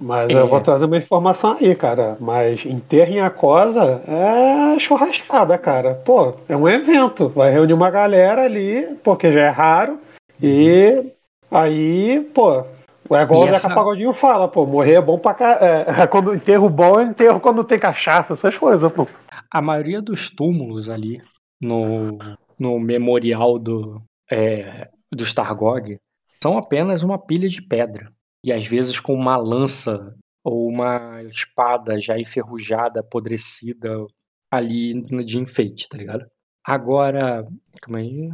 Mas 0.00 0.30
é. 0.30 0.38
eu 0.38 0.46
vou 0.46 0.60
trazer 0.60 0.84
uma 0.84 0.98
informação 0.98 1.56
aí, 1.58 1.74
cara. 1.74 2.16
Mas 2.20 2.64
enterro 2.64 3.12
em 3.12 3.20
Acosa 3.20 4.02
é 4.06 4.78
churrascada, 4.78 5.56
cara. 5.56 5.94
Pô, 5.94 6.34
é 6.48 6.56
um 6.56 6.68
evento. 6.68 7.28
Vai 7.28 7.50
reunir 7.50 7.72
uma 7.72 7.90
galera 7.90 8.42
ali, 8.42 8.96
porque 9.02 9.32
já 9.32 9.40
é 9.40 9.48
raro. 9.48 9.98
E 10.42 11.12
aí, 11.50 12.20
pô, 12.34 12.64
é 13.10 13.22
igual 13.22 13.42
o 13.42 13.54
Zeca 13.54 13.74
Pagodinho 13.74 14.12
fala, 14.14 14.48
pô, 14.48 14.66
morrer 14.66 14.94
é 14.94 15.00
bom 15.00 15.18
pra 15.18 15.34
cá. 15.34 15.58
É, 15.60 16.02
é, 16.02 16.06
quando 16.06 16.34
enterro 16.34 16.68
bom 16.68 17.00
é 17.00 17.04
enterro 17.04 17.40
quando 17.40 17.64
tem 17.64 17.78
cachaça, 17.78 18.34
essas 18.34 18.56
coisas, 18.56 18.90
pô. 18.92 19.06
A 19.50 19.62
maioria 19.62 20.02
dos 20.02 20.30
túmulos 20.30 20.90
ali 20.90 21.22
no, 21.60 22.18
no 22.58 22.78
memorial 22.78 23.58
do, 23.58 24.02
é, 24.30 24.88
do 25.12 25.22
Stargog 25.22 25.98
são 26.42 26.58
apenas 26.58 27.02
uma 27.02 27.18
pilha 27.18 27.48
de 27.48 27.62
pedra. 27.62 28.10
E 28.44 28.52
às 28.52 28.66
vezes 28.66 29.00
com 29.00 29.14
uma 29.14 29.36
lança 29.36 30.14
ou 30.44 30.68
uma 30.68 31.22
espada 31.24 32.00
já 32.00 32.18
enferrujada, 32.18 33.00
apodrecida 33.00 34.06
ali 34.50 35.00
de 35.02 35.38
enfeite, 35.38 35.88
tá 35.88 35.98
ligado? 35.98 36.24
Agora, 36.64 37.46
calma 37.82 37.98
aí. 37.98 38.28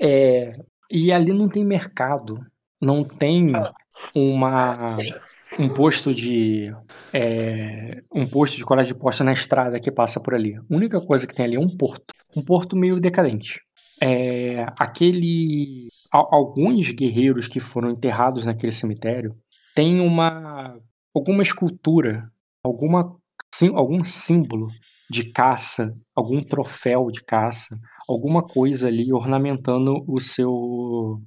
É, 0.00 0.52
e 0.90 1.12
ali 1.12 1.32
não 1.32 1.48
tem 1.48 1.64
mercado, 1.64 2.44
não 2.80 3.04
tem 3.04 3.52
uma 4.14 4.96
um 5.58 5.68
posto 5.68 6.14
de 6.14 6.72
é, 7.12 8.00
um 8.14 8.26
posto 8.26 8.56
de 8.56 8.64
colégio 8.64 8.94
de 8.94 9.00
posta 9.00 9.24
na 9.24 9.32
estrada 9.32 9.80
que 9.80 9.90
passa 9.90 10.20
por 10.20 10.34
ali. 10.34 10.56
A 10.56 10.62
única 10.70 11.00
coisa 11.00 11.26
que 11.26 11.34
tem 11.34 11.44
ali 11.44 11.56
é 11.56 11.60
um 11.60 11.68
porto, 11.68 12.14
um 12.36 12.42
porto 12.42 12.76
meio 12.76 13.00
decadente. 13.00 13.60
É, 14.00 14.64
aquele 14.78 15.88
alguns 16.12 16.90
guerreiros 16.90 17.46
que 17.46 17.60
foram 17.60 17.90
enterrados 17.90 18.44
naquele 18.44 18.72
cemitério 18.72 19.36
têm 19.74 20.00
uma 20.00 20.76
alguma 21.14 21.42
escultura, 21.42 22.30
alguma 22.64 23.16
sim, 23.54 23.74
algum 23.74 24.04
símbolo 24.04 24.68
de 25.10 25.32
caça, 25.32 25.94
algum 26.14 26.40
troféu 26.40 27.08
de 27.10 27.22
caça, 27.24 27.78
alguma 28.08 28.42
coisa 28.42 28.88
ali 28.88 29.12
ornamentando 29.12 30.04
o 30.06 30.20
seu 30.20 31.20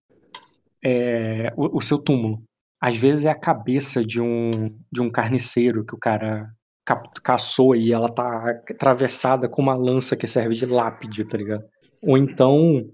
é, 0.84 1.52
o, 1.58 1.78
o, 1.78 1.82
seu 1.82 1.98
túmulo. 1.98 2.42
Às 2.82 2.98
vezes 2.98 3.26
é 3.26 3.30
a 3.30 3.40
cabeça 3.40 4.04
de 4.04 4.20
um, 4.20 4.52
de 4.92 5.02
um 5.02 5.10
carniceiro 5.10 5.86
que 5.86 5.96
o 5.96 6.00
cara 6.00 6.50
ca, 6.86 7.02
caçou 7.24 7.76
e 7.76 7.94
ela 7.94 8.10
tá 8.10 8.62
atravessada 8.70 9.48
com 9.48 9.62
uma 9.62 9.76
lança 9.76 10.18
que 10.18 10.28
serve 10.28 10.56
de 10.56 10.66
lápide, 10.66 11.26
tá 11.26 11.38
ligado? 11.38 11.64
Ou 12.02 12.18
então 12.18 12.86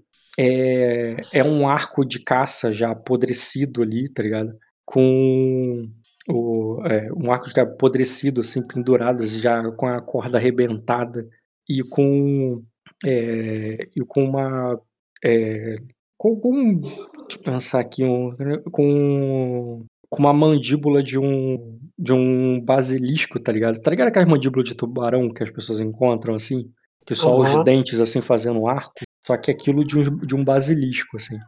é, 0.42 1.16
é 1.34 1.44
um 1.44 1.68
arco 1.68 2.02
de 2.02 2.18
caça 2.18 2.72
já 2.72 2.90
apodrecido 2.90 3.82
ali, 3.82 4.08
tá 4.10 4.22
ligado? 4.22 4.56
Com 4.86 5.86
o, 6.26 6.82
é, 6.86 7.12
um 7.12 7.30
arco 7.30 7.52
de 7.52 7.60
apodrecido, 7.60 8.40
assim, 8.40 8.66
pendurado, 8.66 9.26
já 9.26 9.70
com 9.72 9.86
a 9.86 10.00
corda 10.00 10.38
arrebentada 10.38 11.28
e 11.68 11.82
com, 11.82 12.62
é, 13.04 13.86
e 13.94 14.00
com 14.00 14.24
uma. 14.24 14.80
É, 15.22 15.74
com, 16.16 16.40
com, 16.40 16.80
deixa 16.80 17.38
eu 17.38 17.42
pensar 17.44 17.80
aqui, 17.80 18.02
um, 18.02 18.30
com, 18.72 19.84
com 20.08 20.22
uma 20.22 20.32
mandíbula 20.32 21.02
de 21.02 21.18
um, 21.18 21.78
de 21.98 22.14
um 22.14 22.58
basilisco, 22.62 23.38
tá 23.38 23.52
ligado? 23.52 23.78
Tá 23.78 23.90
ligado 23.90 24.08
aquelas 24.08 24.28
mandíbulas 24.28 24.66
de 24.66 24.74
tubarão 24.74 25.28
que 25.28 25.42
as 25.42 25.50
pessoas 25.50 25.80
encontram, 25.80 26.34
assim? 26.34 26.70
Que 27.06 27.14
só 27.14 27.36
uhum. 27.36 27.42
os 27.42 27.64
dentes, 27.64 28.00
assim, 28.00 28.22
fazendo 28.22 28.66
arco. 28.66 29.02
Só 29.30 29.36
que 29.36 29.52
aquilo 29.52 29.84
de 29.84 29.96
um, 29.96 30.16
de 30.18 30.34
um 30.34 30.44
basilisco, 30.44 31.16
assim. 31.16 31.38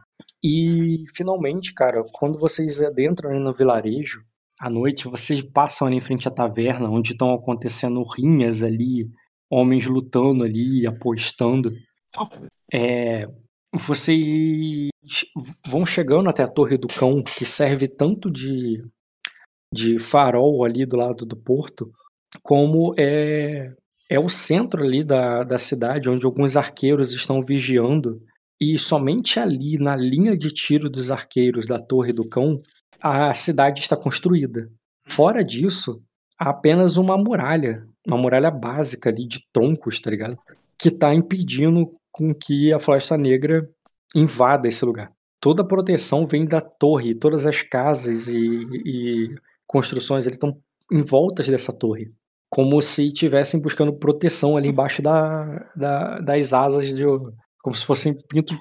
E, 0.41 1.03
finalmente, 1.13 1.73
cara, 1.73 2.01
quando 2.13 2.39
vocês 2.39 2.81
adentram 2.81 3.37
no 3.37 3.53
vilarejo, 3.53 4.23
à 4.57 4.69
noite, 4.69 5.09
vocês 5.09 5.41
passam 5.41 5.85
ali 5.85 5.97
em 5.97 5.99
frente 5.99 6.25
à 6.25 6.31
taverna, 6.31 6.89
onde 6.89 7.11
estão 7.11 7.33
acontecendo 7.33 8.01
rinhas 8.03 8.63
ali, 8.63 9.11
homens 9.49 9.85
lutando 9.85 10.45
ali, 10.45 10.87
apostando. 10.87 11.73
É, 12.73 13.27
vocês 13.73 14.87
vão 15.67 15.85
chegando 15.85 16.29
até 16.29 16.41
a 16.41 16.47
Torre 16.47 16.77
do 16.77 16.87
Cão, 16.87 17.21
que 17.21 17.43
serve 17.43 17.89
tanto 17.89 18.31
de, 18.31 18.81
de 19.73 19.99
farol 19.99 20.63
ali 20.63 20.85
do 20.85 20.95
lado 20.95 21.25
do 21.25 21.35
porto, 21.35 21.91
como 22.41 22.95
é, 22.97 23.73
é 24.13 24.19
o 24.19 24.29
centro 24.29 24.83
ali 24.83 25.03
da, 25.03 25.43
da 25.43 25.57
cidade, 25.57 26.07
onde 26.07 26.23
alguns 26.23 26.55
arqueiros 26.55 27.13
estão 27.13 27.43
vigiando. 27.43 28.21
E 28.61 28.77
somente 28.77 29.39
ali, 29.39 29.79
na 29.79 29.95
linha 29.95 30.37
de 30.37 30.51
tiro 30.51 30.87
dos 30.87 31.09
arqueiros 31.09 31.65
da 31.65 31.79
Torre 31.79 32.13
do 32.13 32.29
Cão, 32.29 32.61
a 33.01 33.33
cidade 33.33 33.79
está 33.79 33.97
construída. 33.97 34.69
Fora 35.07 35.43
disso, 35.43 35.99
há 36.39 36.51
apenas 36.51 36.95
uma 36.95 37.17
muralha, 37.17 37.87
uma 38.05 38.15
muralha 38.15 38.51
básica 38.51 39.09
ali 39.09 39.27
de 39.27 39.39
troncos, 39.51 39.99
tá 39.99 40.11
ligado? 40.11 40.37
Que 40.77 40.89
está 40.89 41.11
impedindo 41.11 41.87
com 42.11 42.31
que 42.35 42.71
a 42.71 42.79
Floresta 42.79 43.17
Negra 43.17 43.67
invada 44.15 44.67
esse 44.67 44.85
lugar. 44.85 45.11
Toda 45.41 45.63
a 45.63 45.67
proteção 45.67 46.27
vem 46.27 46.45
da 46.45 46.61
torre, 46.61 47.15
todas 47.15 47.47
as 47.47 47.63
casas 47.63 48.27
e, 48.27 48.37
e 48.37 49.35
construções 49.65 50.27
estão 50.27 50.55
em 50.91 51.01
voltas 51.01 51.47
dessa 51.47 51.73
torre. 51.73 52.13
Como 52.53 52.81
se 52.81 53.07
estivessem 53.07 53.61
buscando 53.61 53.97
proteção 53.97 54.55
ali 54.55 54.69
embaixo 54.69 55.01
da, 55.01 55.65
da, 55.75 56.19
das 56.19 56.53
asas 56.53 56.93
de. 56.93 57.03
Como 57.63 57.75
se 57.75 57.85
fossem 57.85 58.13
pintos, 58.27 58.57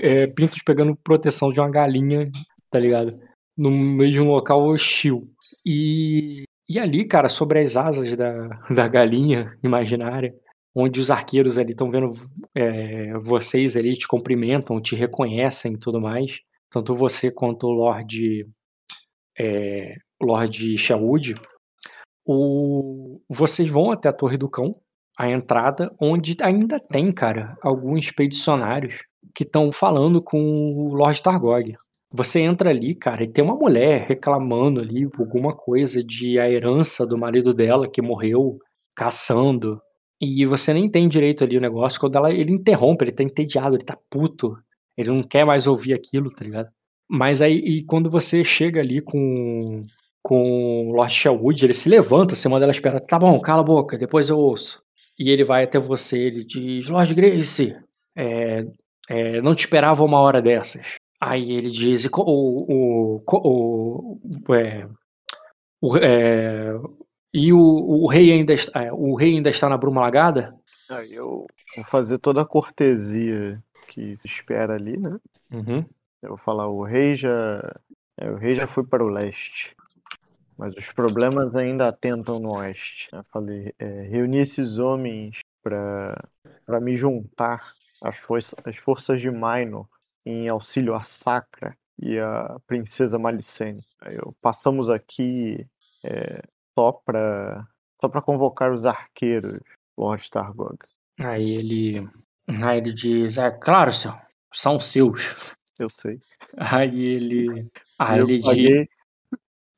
é, 0.00 0.26
pintos 0.26 0.62
pegando 0.64 0.96
proteção 0.96 1.50
de 1.50 1.60
uma 1.60 1.70
galinha, 1.70 2.30
tá 2.70 2.80
ligado? 2.80 3.18
no 3.56 3.70
meio 3.70 4.12
de 4.12 4.20
um 4.20 4.26
local 4.26 4.64
hostil. 4.64 5.30
E, 5.64 6.44
e 6.68 6.78
ali, 6.78 7.04
cara, 7.06 7.28
sobre 7.28 7.60
as 7.60 7.76
asas 7.76 8.14
da, 8.14 8.48
da 8.70 8.86
galinha 8.86 9.56
imaginária, 9.64 10.34
onde 10.74 11.00
os 11.00 11.10
arqueiros 11.10 11.56
ali 11.56 11.70
estão 11.70 11.90
vendo 11.90 12.10
é, 12.54 13.14
vocês 13.18 13.76
ali, 13.76 13.96
te 13.96 14.06
cumprimentam, 14.06 14.80
te 14.80 14.94
reconhecem 14.94 15.72
e 15.72 15.78
tudo 15.78 16.00
mais. 16.00 16.40
Tanto 16.70 16.94
você 16.94 17.30
quanto 17.30 17.66
o 17.66 17.72
Lord, 17.72 18.46
é, 19.38 19.94
Lord 20.20 20.76
Sherwood. 20.76 21.34
O, 22.26 23.20
vocês 23.28 23.68
vão 23.68 23.90
até 23.90 24.08
a 24.08 24.12
Torre 24.12 24.36
do 24.36 24.48
Cão, 24.48 24.72
a 25.18 25.30
entrada, 25.30 25.94
onde 26.00 26.36
ainda 26.42 26.78
tem, 26.78 27.12
cara, 27.12 27.56
alguns 27.62 28.06
expedicionários 28.06 28.98
que 29.34 29.44
estão 29.44 29.70
falando 29.70 30.22
com 30.22 30.38
o 30.40 30.94
Lord 30.94 31.22
Targog. 31.22 31.76
Você 32.12 32.40
entra 32.40 32.70
ali, 32.70 32.94
cara, 32.94 33.24
e 33.24 33.28
tem 33.28 33.44
uma 33.44 33.54
mulher 33.54 34.06
reclamando 34.08 34.80
ali 34.80 35.08
alguma 35.18 35.54
coisa 35.54 36.02
de 36.02 36.38
a 36.38 36.50
herança 36.50 37.06
do 37.06 37.18
marido 37.18 37.52
dela 37.52 37.88
que 37.88 38.00
morreu 38.00 38.58
caçando. 38.96 39.80
E 40.20 40.46
você 40.46 40.72
nem 40.72 40.88
tem 40.88 41.08
direito 41.08 41.44
ali 41.44 41.58
o 41.58 41.60
negócio. 41.60 42.00
Quando 42.00 42.16
ela, 42.16 42.32
ele 42.32 42.52
interrompe, 42.52 43.04
ele 43.04 43.12
tá 43.12 43.22
entediado, 43.22 43.76
ele 43.76 43.84
tá 43.84 43.98
puto. 44.10 44.56
Ele 44.96 45.10
não 45.10 45.22
quer 45.22 45.44
mais 45.44 45.66
ouvir 45.66 45.92
aquilo, 45.92 46.30
tá 46.30 46.44
ligado? 46.44 46.70
Mas 47.08 47.42
aí, 47.42 47.58
e 47.58 47.84
quando 47.84 48.10
você 48.10 48.42
chega 48.42 48.80
ali 48.80 49.00
com, 49.00 49.82
com 50.26 50.88
o 50.88 50.92
Lord 50.92 51.12
Sherwood, 51.12 51.64
ele 51.64 51.72
se 51.72 51.88
levanta, 51.88 52.34
você 52.34 52.48
manda 52.48 52.64
ela 52.64 52.72
esperar. 52.72 53.00
Tá 53.00 53.16
bom, 53.16 53.38
cala 53.38 53.60
a 53.60 53.64
boca, 53.64 53.96
depois 53.96 54.28
eu 54.28 54.36
ouço. 54.36 54.82
E 55.16 55.30
ele 55.30 55.44
vai 55.44 55.62
até 55.62 55.78
você, 55.78 56.18
ele 56.18 56.42
diz: 56.42 56.88
Lord 56.88 57.14
Grace, 57.14 57.76
é, 58.16 58.66
é, 59.08 59.40
não 59.40 59.54
te 59.54 59.60
esperava 59.60 60.02
uma 60.02 60.18
hora 60.18 60.42
dessas. 60.42 60.96
Aí 61.20 61.52
ele 61.52 61.70
diz, 61.70 62.06
o, 62.06 62.10
o, 62.16 63.22
o, 63.24 64.18
o, 64.48 64.54
é, 64.56 64.88
o 65.80 65.96
é, 65.96 66.74
e 67.32 67.52
o, 67.52 67.58
o 67.58 68.08
rei 68.08 68.32
ainda 68.32 68.52
está, 68.52 68.82
é, 68.82 68.92
o 68.92 69.14
rei 69.14 69.36
ainda 69.36 69.48
está 69.48 69.68
na 69.68 69.78
bruma 69.78 70.00
lagada? 70.00 70.56
Aí 70.90 71.14
eu 71.14 71.46
vou 71.76 71.84
fazer 71.84 72.18
toda 72.18 72.42
a 72.42 72.44
cortesia 72.46 73.62
que 73.86 74.16
se 74.16 74.26
espera 74.26 74.74
ali, 74.74 74.96
né? 74.96 75.20
Uhum. 75.52 75.84
Eu 76.20 76.30
vou 76.30 76.38
falar, 76.38 76.66
o 76.66 76.82
rei 76.82 77.14
já, 77.14 77.62
é, 78.18 78.28
o 78.28 78.36
rei 78.36 78.56
já 78.56 78.66
foi 78.66 78.84
para 78.84 79.04
o 79.04 79.08
leste, 79.08 79.76
mas 80.56 80.74
os 80.74 80.90
problemas 80.92 81.54
ainda 81.54 81.88
atentam 81.88 82.38
no 82.38 82.56
oeste. 82.56 83.08
Eu 83.12 83.24
falei, 83.24 83.74
é, 83.78 84.02
reuni 84.02 84.38
esses 84.38 84.78
homens 84.78 85.40
para 85.62 86.80
me 86.80 86.96
juntar 86.96 87.72
às, 88.02 88.16
for 88.16 88.38
às 88.38 88.76
forças 88.76 89.20
de 89.20 89.30
Minor 89.30 89.88
em 90.24 90.48
auxílio 90.48 90.94
a 90.94 91.02
Sacra 91.02 91.76
e 91.98 92.18
a 92.18 92.58
princesa 92.66 93.18
Malicene. 93.18 93.84
passamos 94.40 94.90
aqui 94.90 95.66
é, 96.04 96.42
só 96.74 96.92
para 96.92 97.66
só 98.00 98.08
convocar 98.20 98.72
os 98.72 98.84
arqueiros, 98.84 99.60
Lord 99.96 100.30
Targog. 100.30 100.78
Aí 101.18 101.50
ele, 101.50 102.08
aí 102.62 102.78
ele 102.78 102.92
diz, 102.92 103.38
é 103.38 103.50
claro, 103.50 103.92
senhor, 103.92 104.20
são 104.52 104.78
seus. 104.78 105.56
Eu 105.78 105.90
sei. 105.90 106.20
Aí 106.56 107.04
ele, 107.04 107.70
aí 107.98 108.20
ele 108.20 108.40
paguei... 108.42 108.88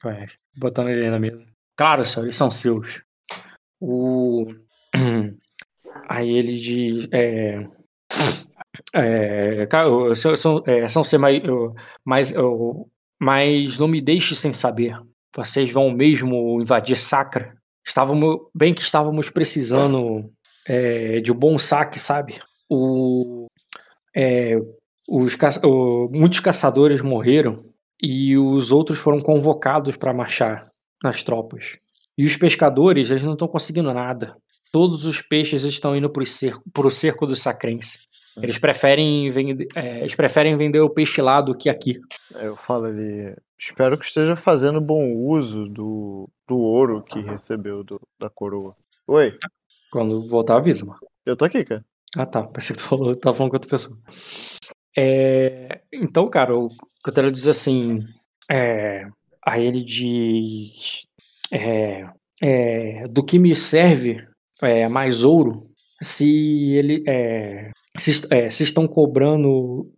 diz, 0.00 0.28
botando 0.58 0.88
ele 0.88 1.10
na 1.10 1.18
mesa. 1.18 1.46
Claro, 1.76 2.04
senhor, 2.04 2.26
eles 2.26 2.36
são 2.36 2.50
seus. 2.50 3.02
O 3.80 4.46
Aí 6.08 6.30
ele 6.30 6.56
diz, 6.56 7.06
é, 7.12 7.66
é, 8.94 9.68
são, 10.14 10.36
são, 10.36 10.62
é, 10.66 10.88
são 10.88 11.04
ser 11.04 11.18
mais, 11.18 11.42
mais, 12.02 12.32
mas 13.20 13.78
não 13.78 13.86
me 13.86 14.00
deixe 14.00 14.34
sem 14.34 14.52
saber. 14.52 14.98
Vocês 15.36 15.70
vão 15.70 15.90
mesmo 15.90 16.60
invadir 16.62 16.96
Sacra? 16.96 17.54
Estávamos 17.86 18.38
bem 18.54 18.72
que 18.72 18.80
estávamos 18.80 19.28
precisando 19.28 20.32
é, 20.66 21.20
de 21.20 21.30
um 21.30 21.34
bom 21.34 21.58
saque, 21.58 21.98
sabe? 21.98 22.40
O, 22.70 23.46
é, 24.16 24.56
os 25.06 25.36
o, 25.62 26.08
muitos 26.10 26.40
caçadores 26.40 27.02
morreram 27.02 27.67
e 28.02 28.36
os 28.36 28.72
outros 28.72 28.98
foram 28.98 29.20
convocados 29.20 29.96
para 29.96 30.14
marchar 30.14 30.70
nas 31.02 31.22
tropas. 31.22 31.78
E 32.16 32.24
os 32.24 32.36
pescadores, 32.36 33.10
eles 33.10 33.22
não 33.22 33.34
estão 33.34 33.48
conseguindo 33.48 33.92
nada. 33.92 34.36
Todos 34.72 35.04
os 35.06 35.22
peixes 35.22 35.62
estão 35.64 35.96
indo 35.96 36.10
para 36.10 36.22
o 36.22 36.26
cerco, 36.26 36.90
cerco 36.90 37.26
do 37.26 37.34
Sacrense. 37.34 38.08
Eles 38.42 38.58
preferem, 38.58 39.28
vender, 39.30 39.66
é, 39.74 39.98
eles 39.98 40.14
preferem 40.14 40.56
vender 40.56 40.80
o 40.80 40.90
peixe 40.90 41.20
lá 41.20 41.40
do 41.40 41.56
que 41.56 41.68
aqui. 41.68 42.00
Eu 42.34 42.56
falo 42.56 42.86
ali, 42.86 43.34
espero 43.58 43.98
que 43.98 44.04
esteja 44.04 44.36
fazendo 44.36 44.80
bom 44.80 45.12
uso 45.12 45.66
do, 45.66 46.28
do 46.46 46.56
ouro 46.56 47.02
que 47.02 47.20
recebeu 47.20 47.82
do, 47.82 48.00
da 48.18 48.30
coroa. 48.30 48.76
Oi. 49.06 49.36
Quando 49.90 50.24
voltar, 50.24 50.56
avisa, 50.56 50.84
mano. 50.84 51.00
Eu 51.26 51.36
tô 51.36 51.44
aqui, 51.44 51.64
cara. 51.64 51.84
Ah, 52.16 52.26
tá. 52.26 52.42
Pensei 52.44 52.76
que 52.76 52.82
tu 52.82 52.88
falou, 52.88 53.14
tava 53.16 53.34
falando 53.34 53.50
com 53.50 53.56
outra 53.56 53.70
pessoa. 53.70 53.98
É, 54.96 55.80
então, 55.92 56.28
cara, 56.28 56.56
o 56.56 56.68
quero 57.14 57.30
dizer 57.30 57.50
assim. 57.50 58.04
É, 58.50 59.06
aí 59.46 59.66
ele 59.66 59.84
diz. 59.84 61.06
É, 61.52 62.06
é, 62.42 63.08
do 63.08 63.24
que 63.24 63.38
me 63.38 63.54
serve 63.56 64.24
é, 64.62 64.88
mais 64.88 65.24
ouro 65.24 65.66
se 66.00 66.74
ele 66.74 67.02
se, 67.96 68.12
se 68.50 68.62
estão 68.62 68.86
cobrando 68.86 69.90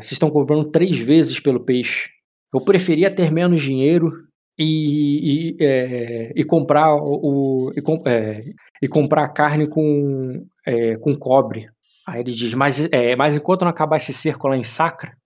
se 0.00 0.14
estão 0.14 0.30
cobrando 0.30 0.70
três 0.70 0.96
vezes 0.96 1.40
pelo 1.40 1.64
peixe 1.64 2.08
eu 2.54 2.60
preferia 2.60 3.14
ter 3.14 3.30
menos 3.30 3.60
dinheiro 3.60 4.10
e, 4.58 5.52
e, 5.52 5.56
é, 5.60 6.32
e 6.34 6.44
comprar 6.44 6.94
o 6.94 7.72
e, 7.76 8.08
é, 8.08 8.44
e 8.80 8.88
comprar 8.88 9.28
carne 9.28 9.68
com 9.68 10.46
é, 10.64 10.96
com 10.96 11.14
cobre 11.14 11.68
aí 12.06 12.20
ele 12.20 12.32
diz 12.32 12.54
mas 12.54 12.88
mas 13.18 13.36
enquanto 13.36 13.62
não 13.62 13.70
acabar 13.70 13.96
esse 13.96 14.12
cerco 14.12 14.48
lá 14.48 14.56
em 14.56 14.64
Sacra 14.64 15.16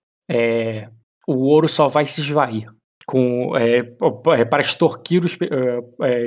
o 1.27 1.35
ouro 1.35 1.69
só 1.69 1.87
vai 1.87 2.05
se 2.05 2.21
esvair 2.21 2.67
com 3.05 3.51
para 4.49 4.61
extorquir 4.61 5.23
os 5.23 5.37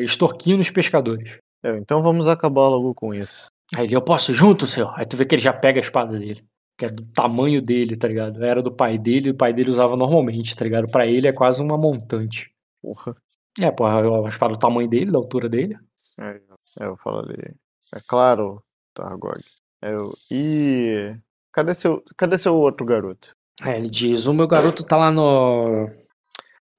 extorquindo 0.02 0.60
os 0.60 0.70
pescadores 0.70 1.38
é, 1.64 1.78
então 1.78 2.02
vamos 2.02 2.28
acabar 2.28 2.68
logo 2.68 2.94
com 2.94 3.14
isso. 3.14 3.48
Aí 3.74 3.84
ele, 3.84 3.96
eu 3.96 4.02
posso 4.02 4.34
junto, 4.34 4.66
senhor? 4.66 4.92
Aí 4.96 5.06
tu 5.06 5.16
vê 5.16 5.24
que 5.24 5.34
ele 5.34 5.40
já 5.40 5.52
pega 5.52 5.78
a 5.78 5.80
espada 5.80 6.18
dele. 6.18 6.44
Que 6.78 6.84
é 6.86 6.90
do 6.90 7.06
tamanho 7.06 7.62
dele, 7.62 7.96
tá 7.96 8.06
ligado? 8.06 8.44
Era 8.44 8.62
do 8.62 8.70
pai 8.70 8.98
dele, 8.98 9.28
e 9.28 9.30
o 9.30 9.36
pai 9.36 9.54
dele 9.54 9.70
usava 9.70 9.96
normalmente, 9.96 10.54
tá 10.54 10.64
ligado? 10.64 10.88
Pra 10.88 11.06
ele 11.06 11.26
é 11.26 11.32
quase 11.32 11.62
uma 11.62 11.78
montante. 11.78 12.52
Porra. 12.82 13.16
É, 13.58 13.70
porra, 13.70 14.26
a 14.26 14.28
espada 14.28 14.52
do 14.52 14.58
tamanho 14.58 14.88
dele, 14.88 15.10
da 15.10 15.18
altura 15.18 15.48
dele. 15.48 15.78
É, 16.20 16.40
eu 16.80 16.96
falo 16.98 17.20
ali. 17.20 17.54
É 17.94 18.00
claro, 18.06 18.62
Targog. 18.92 19.40
Eu, 19.84 20.10
e. 20.30 21.14
Cadê 21.52 21.74
seu, 21.74 22.02
cadê 22.16 22.38
seu 22.38 22.56
outro 22.56 22.86
garoto? 22.86 23.36
É, 23.62 23.76
ele 23.76 23.90
diz: 23.90 24.26
o 24.26 24.32
meu 24.32 24.48
garoto 24.48 24.82
tá 24.82 24.96
lá 24.96 25.12
no. 25.12 25.90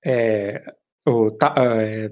É, 0.03 0.61
o, 1.07 1.29
tá, 1.29 1.53
é, 1.57 2.07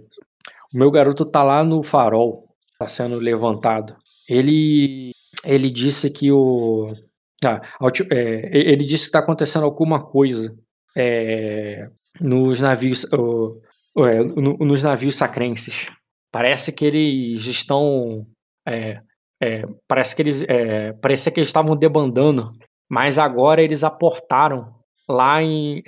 o 0.71 0.77
meu 0.77 0.91
garoto 0.91 1.25
tá 1.25 1.43
lá 1.43 1.63
no 1.63 1.81
farol 1.81 2.47
está 2.73 2.87
sendo 2.87 3.17
levantado. 3.17 3.95
Ele, 4.29 5.11
ele 5.43 5.69
disse 5.71 6.11
que 6.11 6.31
o. 6.31 6.93
Ah, 7.43 7.61
ele 8.11 8.85
disse 8.85 9.03
que 9.03 9.09
está 9.09 9.19
acontecendo 9.19 9.65
alguma 9.65 10.01
coisa 10.01 10.55
é, 10.95 11.89
nos 12.21 12.61
navios. 12.61 13.05
O, 13.13 13.59
é, 14.05 14.19
no, 14.19 14.57
nos 14.57 14.83
navios 14.83 15.15
sacrenses. 15.15 15.87
Parece 16.31 16.71
que 16.71 16.85
eles 16.85 17.45
estão. 17.47 18.27
É, 18.67 19.01
é, 19.43 19.63
parece 19.87 20.15
que 20.15 20.21
eles. 20.21 20.43
É, 20.43 20.93
parece 20.93 21.31
que 21.31 21.39
eles 21.39 21.49
estavam 21.49 21.75
debandando, 21.75 22.51
mas 22.89 23.19
agora 23.19 23.61
eles 23.61 23.83
aportaram 23.83 24.73
lá 25.09 25.41
em. 25.41 25.83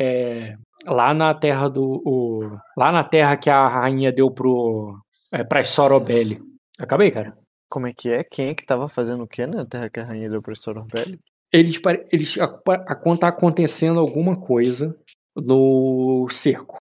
lá 0.86 1.14
na 1.14 1.34
terra 1.34 1.70
do. 1.70 2.02
O, 2.06 2.58
lá 2.78 2.92
na 2.92 3.04
terra 3.04 3.38
que 3.38 3.50
a 3.50 3.68
rainha 3.68 4.12
deu 4.12 4.30
pro. 4.30 5.00
É, 5.32 5.44
para 5.44 5.64
Sorobelli. 5.64 6.40
Acabei, 6.78 7.12
cara. 7.12 7.38
Como 7.70 7.88
é 7.88 7.94
que 7.94 8.10
é? 8.10 8.24
Quem 8.24 8.50
é 8.50 8.56
que 8.56 8.66
tava 8.66 8.88
fazendo 8.88 9.24
o 9.24 9.28
que 9.28 9.46
na 9.46 9.66
Terra 9.66 9.90
que 9.90 10.00
a 10.00 10.06
Rainha 10.06 10.30
deu 10.30 10.42
pro 10.42 10.54
Velho? 10.94 11.20
Eles, 11.52 11.82
eles 12.12 12.38
a, 12.38 12.46
a, 12.46 13.16
tá 13.18 13.28
acontecendo 13.28 14.00
alguma 14.00 14.40
coisa 14.40 14.98
no 15.36 16.28
cerco. 16.30 16.78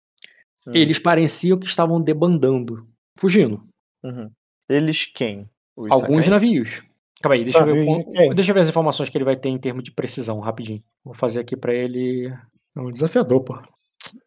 Hum. 0.66 0.72
Eles 0.74 0.98
pareciam 0.98 1.58
que 1.58 1.66
estavam 1.66 2.00
debandando, 2.00 2.86
fugindo. 3.18 3.66
Uhum. 4.04 4.30
Eles 4.68 5.06
quem? 5.06 5.48
Os 5.76 5.90
Alguns 5.90 6.28
navios. 6.28 6.82
Calma 7.20 7.36
aí, 7.36 7.44
deixa 7.44 7.60
eu, 7.60 7.66
ver, 7.66 8.34
deixa 8.34 8.50
eu 8.50 8.54
ver 8.54 8.60
as 8.60 8.68
informações 8.68 9.08
que 9.08 9.16
ele 9.16 9.24
vai 9.24 9.34
ter 9.34 9.48
em 9.48 9.58
termos 9.58 9.82
de 9.82 9.90
precisão, 9.90 10.40
rapidinho. 10.40 10.82
Vou 11.02 11.14
fazer 11.14 11.40
aqui 11.40 11.56
pra 11.56 11.72
ele. 11.72 12.30
É 12.76 12.80
um 12.80 12.90
desafiador, 12.90 13.40
pô. 13.42 13.58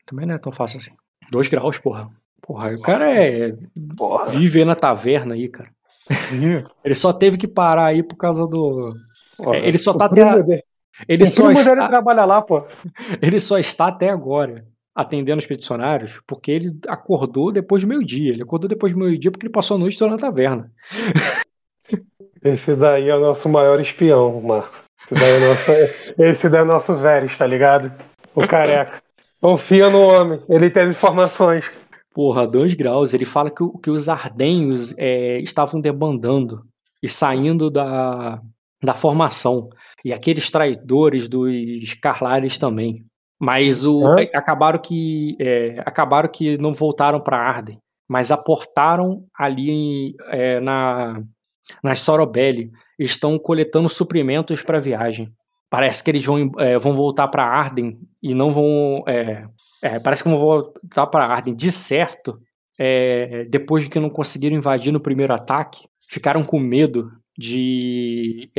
Também 0.05 0.25
não 0.25 0.35
é 0.35 0.37
tão 0.37 0.51
fácil 0.51 0.77
assim. 0.79 0.91
Dois 1.29 1.47
graus, 1.47 1.77
porra. 1.77 2.09
Porra, 2.41 2.73
o 2.73 2.81
cara 2.81 3.11
é. 3.11 3.55
Porra. 3.95 4.25
Vive 4.27 4.65
na 4.65 4.75
taverna 4.75 5.35
aí, 5.35 5.47
cara. 5.47 5.69
Ele 6.83 6.95
só 6.95 7.13
teve 7.13 7.37
que 7.37 7.47
parar 7.47 7.87
aí 7.87 8.01
por 8.01 8.15
causa 8.15 8.47
do. 8.47 8.95
Porra, 9.37 9.57
ele 9.57 9.77
só 9.77 9.93
tá 9.93 10.05
até. 10.05 10.23
A... 10.23 10.35
Ele 11.07 11.23
o 11.23 11.27
só 11.27 11.51
está... 11.51 11.75
trabalha 11.75 12.25
lá, 12.25 12.41
pô. 12.41 12.65
Ele 13.21 13.39
só 13.39 13.59
está 13.59 13.87
até 13.87 14.09
agora 14.09 14.65
atendendo 14.97 15.37
os 15.37 15.45
peticionários 15.45 16.19
porque 16.25 16.51
ele 16.51 16.79
acordou 16.87 17.51
depois 17.51 17.83
do 17.83 17.87
meio-dia. 17.87 18.33
Ele 18.33 18.41
acordou 18.41 18.67
depois 18.67 18.93
do 18.93 18.99
meio-dia 18.99 19.29
porque 19.29 19.45
ele 19.45 19.53
passou 19.53 19.77
a 19.77 19.79
noite 19.79 19.99
toda 19.99 20.11
na 20.11 20.17
taverna. 20.17 20.71
Esse 22.43 22.75
daí 22.75 23.09
é 23.09 23.15
o 23.15 23.19
nosso 23.19 23.47
maior 23.47 23.79
espião, 23.79 24.41
Marco. 24.41 24.75
Esse 25.05 25.21
daí 25.21 25.31
é, 25.31 25.47
nosso, 25.47 25.71
esse 26.17 26.49
daí 26.49 26.61
é 26.61 26.63
nosso 26.63 26.95
Veres, 26.97 27.37
tá 27.37 27.45
ligado? 27.45 27.91
O 28.33 28.47
careca. 28.47 29.01
Confia 29.39 29.89
no 29.89 30.01
homem, 30.01 30.41
ele 30.49 30.69
tem 30.69 30.89
informações. 30.89 31.65
Porra, 32.13 32.47
dois 32.47 32.73
graus. 32.73 33.13
Ele 33.13 33.25
fala 33.25 33.51
que, 33.51 33.63
que 33.83 33.91
os 33.91 34.09
ardenhos 34.09 34.95
é, 34.97 35.39
estavam 35.39 35.79
debandando 35.79 36.63
e 37.01 37.09
saindo 37.09 37.69
da, 37.69 38.41
da 38.81 38.93
formação. 38.93 39.69
E 40.03 40.13
aqueles 40.13 40.49
traidores 40.49 41.27
dos 41.27 41.93
Carlares 41.95 42.57
também. 42.57 43.05
Mas 43.39 43.85
o, 43.85 44.18
é, 44.19 44.30
acabaram 44.34 44.80
que 44.80 45.35
é, 45.39 45.80
acabaram 45.85 46.30
que 46.30 46.57
não 46.57 46.73
voltaram 46.73 47.22
para 47.22 47.38
Arden, 47.38 47.77
mas 48.09 48.31
aportaram 48.31 49.23
ali 49.38 49.69
em, 49.69 50.15
é, 50.30 50.59
na 50.59 51.22
na 51.84 51.95
Sorobelli. 51.95 52.72
Estão 52.97 53.38
coletando 53.38 53.89
suprimentos 53.89 54.64
para 54.64 54.77
a 54.77 54.81
viagem. 54.81 55.31
Parece 55.69 56.03
que 56.03 56.11
eles 56.11 56.26
vão, 56.26 56.51
é, 56.59 56.77
vão 56.77 56.93
voltar 56.93 57.27
para 57.27 57.45
Arden 57.45 57.99
e 58.23 58.34
não 58.34 58.51
vão 58.51 59.03
é, 59.07 59.45
é, 59.84 59.99
parece 59.99 60.23
que 60.23 60.30
vão 60.30 60.39
voltar 60.39 61.07
para 61.07 61.26
Arden. 61.26 61.55
De 61.55 61.72
certo, 61.72 62.39
é, 62.80 63.45
depois 63.45 63.84
de 63.84 63.89
que 63.89 63.99
não 63.99 64.09
conseguiram 64.09 64.55
invadir 64.55 64.91
no 64.91 65.01
primeiro 65.01 65.34
ataque, 65.34 65.85
ficaram 66.09 66.43
com 66.43 66.59
medo 66.59 67.11
de, 67.38 68.49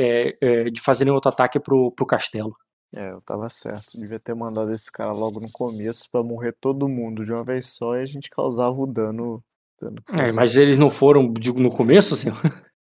de 0.71 0.79
fazerem 0.79 1.11
outro 1.11 1.29
ataque 1.29 1.59
pro, 1.59 1.91
pro 1.91 2.05
castelo. 2.05 2.55
É, 2.95 3.11
eu 3.11 3.21
tava 3.21 3.49
certo. 3.49 3.97
Devia 3.99 4.19
ter 4.19 4.33
mandado 4.33 4.71
esse 4.71 4.91
cara 4.91 5.11
logo 5.11 5.39
no 5.39 5.51
começo 5.51 6.05
para 6.11 6.23
morrer 6.23 6.53
todo 6.53 6.89
mundo 6.89 7.25
de 7.25 7.31
uma 7.31 7.43
vez 7.43 7.67
só 7.67 7.95
e 7.95 8.01
a 8.01 8.05
gente 8.05 8.29
causava 8.29 8.75
o 8.75 8.87
dano. 8.87 9.43
dano 9.79 9.97
é, 10.11 10.31
mas 10.31 10.55
eles 10.55 10.77
não 10.77 10.89
foram 10.89 11.31
no 11.55 11.71
começo, 11.71 12.15
senhor? 12.15 12.37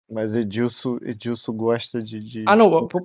Mas 0.08 0.36
Edilson, 0.36 0.98
Edilson 1.02 1.52
gosta 1.52 2.00
de, 2.00 2.20
de... 2.20 2.44
Ah, 2.46 2.54
não. 2.54 2.86
Pô, 2.86 3.02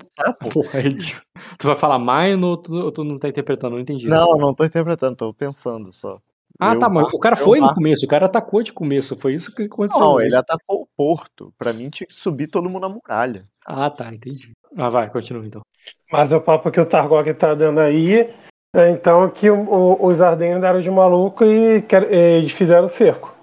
porra, 0.51 0.79
Edilson. 0.85 1.21
Tu 1.57 1.67
vai 1.67 1.75
falar 1.75 1.97
Maino 1.97 2.49
ou 2.49 2.57
tu, 2.57 2.91
tu 2.91 3.03
não 3.03 3.17
tá 3.17 3.27
interpretando? 3.27 3.73
Não 3.73 3.79
entendi. 3.79 4.07
Não, 4.07 4.35
isso. 4.35 4.37
não 4.37 4.53
tô 4.53 4.63
interpretando, 4.63 5.15
tô 5.15 5.33
pensando 5.33 5.91
só. 5.91 6.19
Ah, 6.59 6.75
eu 6.75 6.79
tá, 6.79 6.87
mas 6.87 7.11
o 7.11 7.17
cara 7.17 7.35
foi 7.35 7.59
no 7.59 7.73
começo, 7.73 8.05
o 8.05 8.07
cara 8.07 8.27
atacou 8.27 8.61
de 8.61 8.71
começo, 8.71 9.17
foi 9.17 9.33
isso 9.33 9.55
que 9.55 9.63
aconteceu. 9.63 10.05
Não, 10.05 10.21
ele 10.21 10.35
atacou 10.35 10.83
o 10.83 10.87
porto. 10.95 11.51
Pra 11.57 11.73
mim 11.73 11.89
tinha 11.89 12.05
que 12.05 12.13
subir 12.13 12.47
todo 12.47 12.69
mundo 12.69 12.87
na 12.87 12.89
muralha. 12.89 13.45
Ah, 13.65 13.89
tá, 13.89 14.13
entendi. 14.13 14.51
Ah, 14.77 14.89
vai, 14.89 15.09
continua 15.09 15.43
então. 15.43 15.63
Mas 16.11 16.33
o 16.33 16.41
papo 16.41 16.71
que 16.71 16.79
o 16.79 16.85
Targog 16.85 17.33
tá 17.33 17.53
dando 17.53 17.79
aí 17.79 18.29
é 18.75 18.89
então 18.89 19.29
que 19.29 19.49
o, 19.49 19.57
o, 19.57 20.05
os 20.05 20.21
Ardenhos 20.21 20.61
deram 20.61 20.81
de 20.81 20.89
maluco 20.89 21.43
e, 21.43 21.79
e 21.79 22.15
eles 22.15 22.51
fizeram 22.51 22.85
o 22.85 22.89
cerco. 22.89 23.33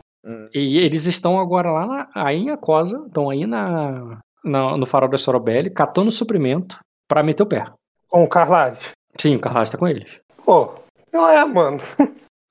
E 0.55 0.79
eles 0.79 1.07
estão 1.07 1.41
agora 1.41 1.71
lá 1.71 1.87
na, 1.87 2.09
aí 2.15 2.39
em 2.39 2.51
Acosa, 2.51 3.03
estão 3.07 3.31
aí 3.31 3.47
na, 3.47 4.21
na, 4.45 4.77
no 4.77 4.85
farol 4.85 5.09
da 5.09 5.17
Sorobelli, 5.17 5.71
catando 5.71 6.11
suprimento 6.11 6.79
para 7.09 7.23
meter 7.23 7.43
o 7.43 7.47
pé. 7.47 7.65
Com 8.09 8.25
o 8.25 8.29
Carlade? 8.29 8.93
Sim, 9.19 9.37
o 9.37 9.41
Carlade 9.41 9.73
tá 9.73 9.79
com 9.79 9.89
eles. 9.89 10.21
Pô, 10.45 10.75
não 11.13 11.29
é, 11.29 11.45
mano. 11.45 11.81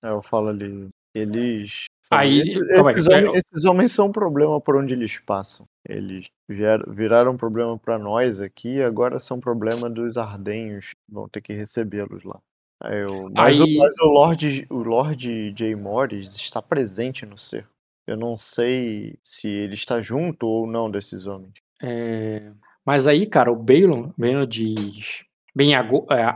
É, 0.04 0.10
eu 0.10 0.22
falo 0.22 0.50
ali, 0.50 0.90
eles... 1.16 1.86
Aí, 2.10 2.42
esses, 2.42 2.58
esses, 2.58 3.08
homens, 3.08 3.44
esses 3.46 3.66
homens 3.66 3.92
são 3.92 4.08
um 4.08 4.12
problema 4.12 4.62
por 4.62 4.78
onde 4.78 4.94
eles 4.94 5.20
passam. 5.20 5.68
Eles 5.88 6.28
viraram 6.48 7.32
um 7.32 7.38
problema 7.38 7.78
para 7.78 7.98
nós 7.98 8.40
aqui, 8.40 8.82
agora 8.82 9.20
são 9.20 9.40
problema 9.40 9.90
dos 9.90 10.18
ardenhos. 10.18 10.94
Vão 11.10 11.28
ter 11.28 11.42
que 11.42 11.54
recebê-los 11.54 12.24
lá. 12.24 12.40
Eu, 12.84 13.30
mas, 13.34 13.60
Aí... 13.60 13.76
o, 13.76 13.80
mas 13.80 13.98
o 14.00 14.06
Lord, 14.06 14.68
o 14.70 14.78
Lord 14.78 15.52
J. 15.52 15.76
Morris 15.76 16.36
está 16.36 16.62
presente 16.62 17.26
no 17.26 17.38
cerco. 17.38 17.70
Eu 18.06 18.16
não 18.16 18.38
sei 18.38 19.18
se 19.24 19.48
ele 19.48 19.74
está 19.74 20.02
junto 20.02 20.48
ou 20.48 20.66
não 20.66 20.90
desses 20.90 21.26
homens. 21.26 21.54
É... 21.82 22.52
Mas 22.86 23.06
aí, 23.06 23.26
cara, 23.26 23.52
o 23.52 23.56
Balon, 23.56 24.12
Balon 24.18 24.46
diz. 24.46 25.26
Bem, 25.54 25.74
é, 25.74 25.78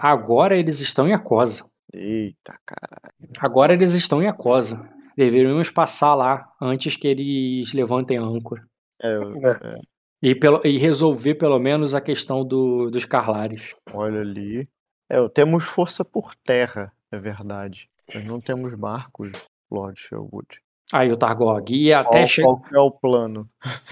agora 0.02 0.58
eles 0.58 0.82
estão 0.82 1.08
em 1.08 1.14
Acosa. 1.14 1.66
Eita, 1.94 2.60
caralho. 2.66 3.32
Agora 3.40 3.74
eles 3.74 3.94
estão 3.94 4.22
em 4.22 4.28
Acosa. 4.28 4.90
Deveríamos 5.22 5.70
passar 5.70 6.16
lá 6.16 6.52
antes 6.60 6.96
que 6.96 7.08
eles 7.08 7.72
levantem 7.74 8.18
a 8.18 8.24
âncora. 8.24 8.66
É, 9.00 9.08
é. 9.08 9.80
E, 10.20 10.34
pelo, 10.34 10.60
e 10.66 10.80
resolver 10.80 11.36
pelo 11.36 11.60
menos 11.60 11.94
a 11.94 12.02
questão 12.02 12.44
do, 12.44 12.90
dos 12.90 13.06
Carlares. 13.06 13.76
Olha 13.94 14.22
ali. 14.22 14.68
É, 15.08 15.30
temos 15.30 15.64
força 15.64 16.04
por 16.04 16.34
terra, 16.44 16.92
é 17.12 17.20
verdade. 17.20 17.88
Nós 18.12 18.26
não 18.26 18.42
temos 18.42 18.74
barcos, 18.74 19.32
Lord 19.70 20.00
Sherwood. 20.00 20.60
Aí 20.92 21.12
o 21.12 21.16
Targog. 21.16 21.72
E 21.72 21.94
até 21.94 22.24
qual, 22.24 22.28
che... 22.28 22.42
qual 22.42 22.64
é 22.74 22.80
o 22.80 22.90
plano? 22.90 23.48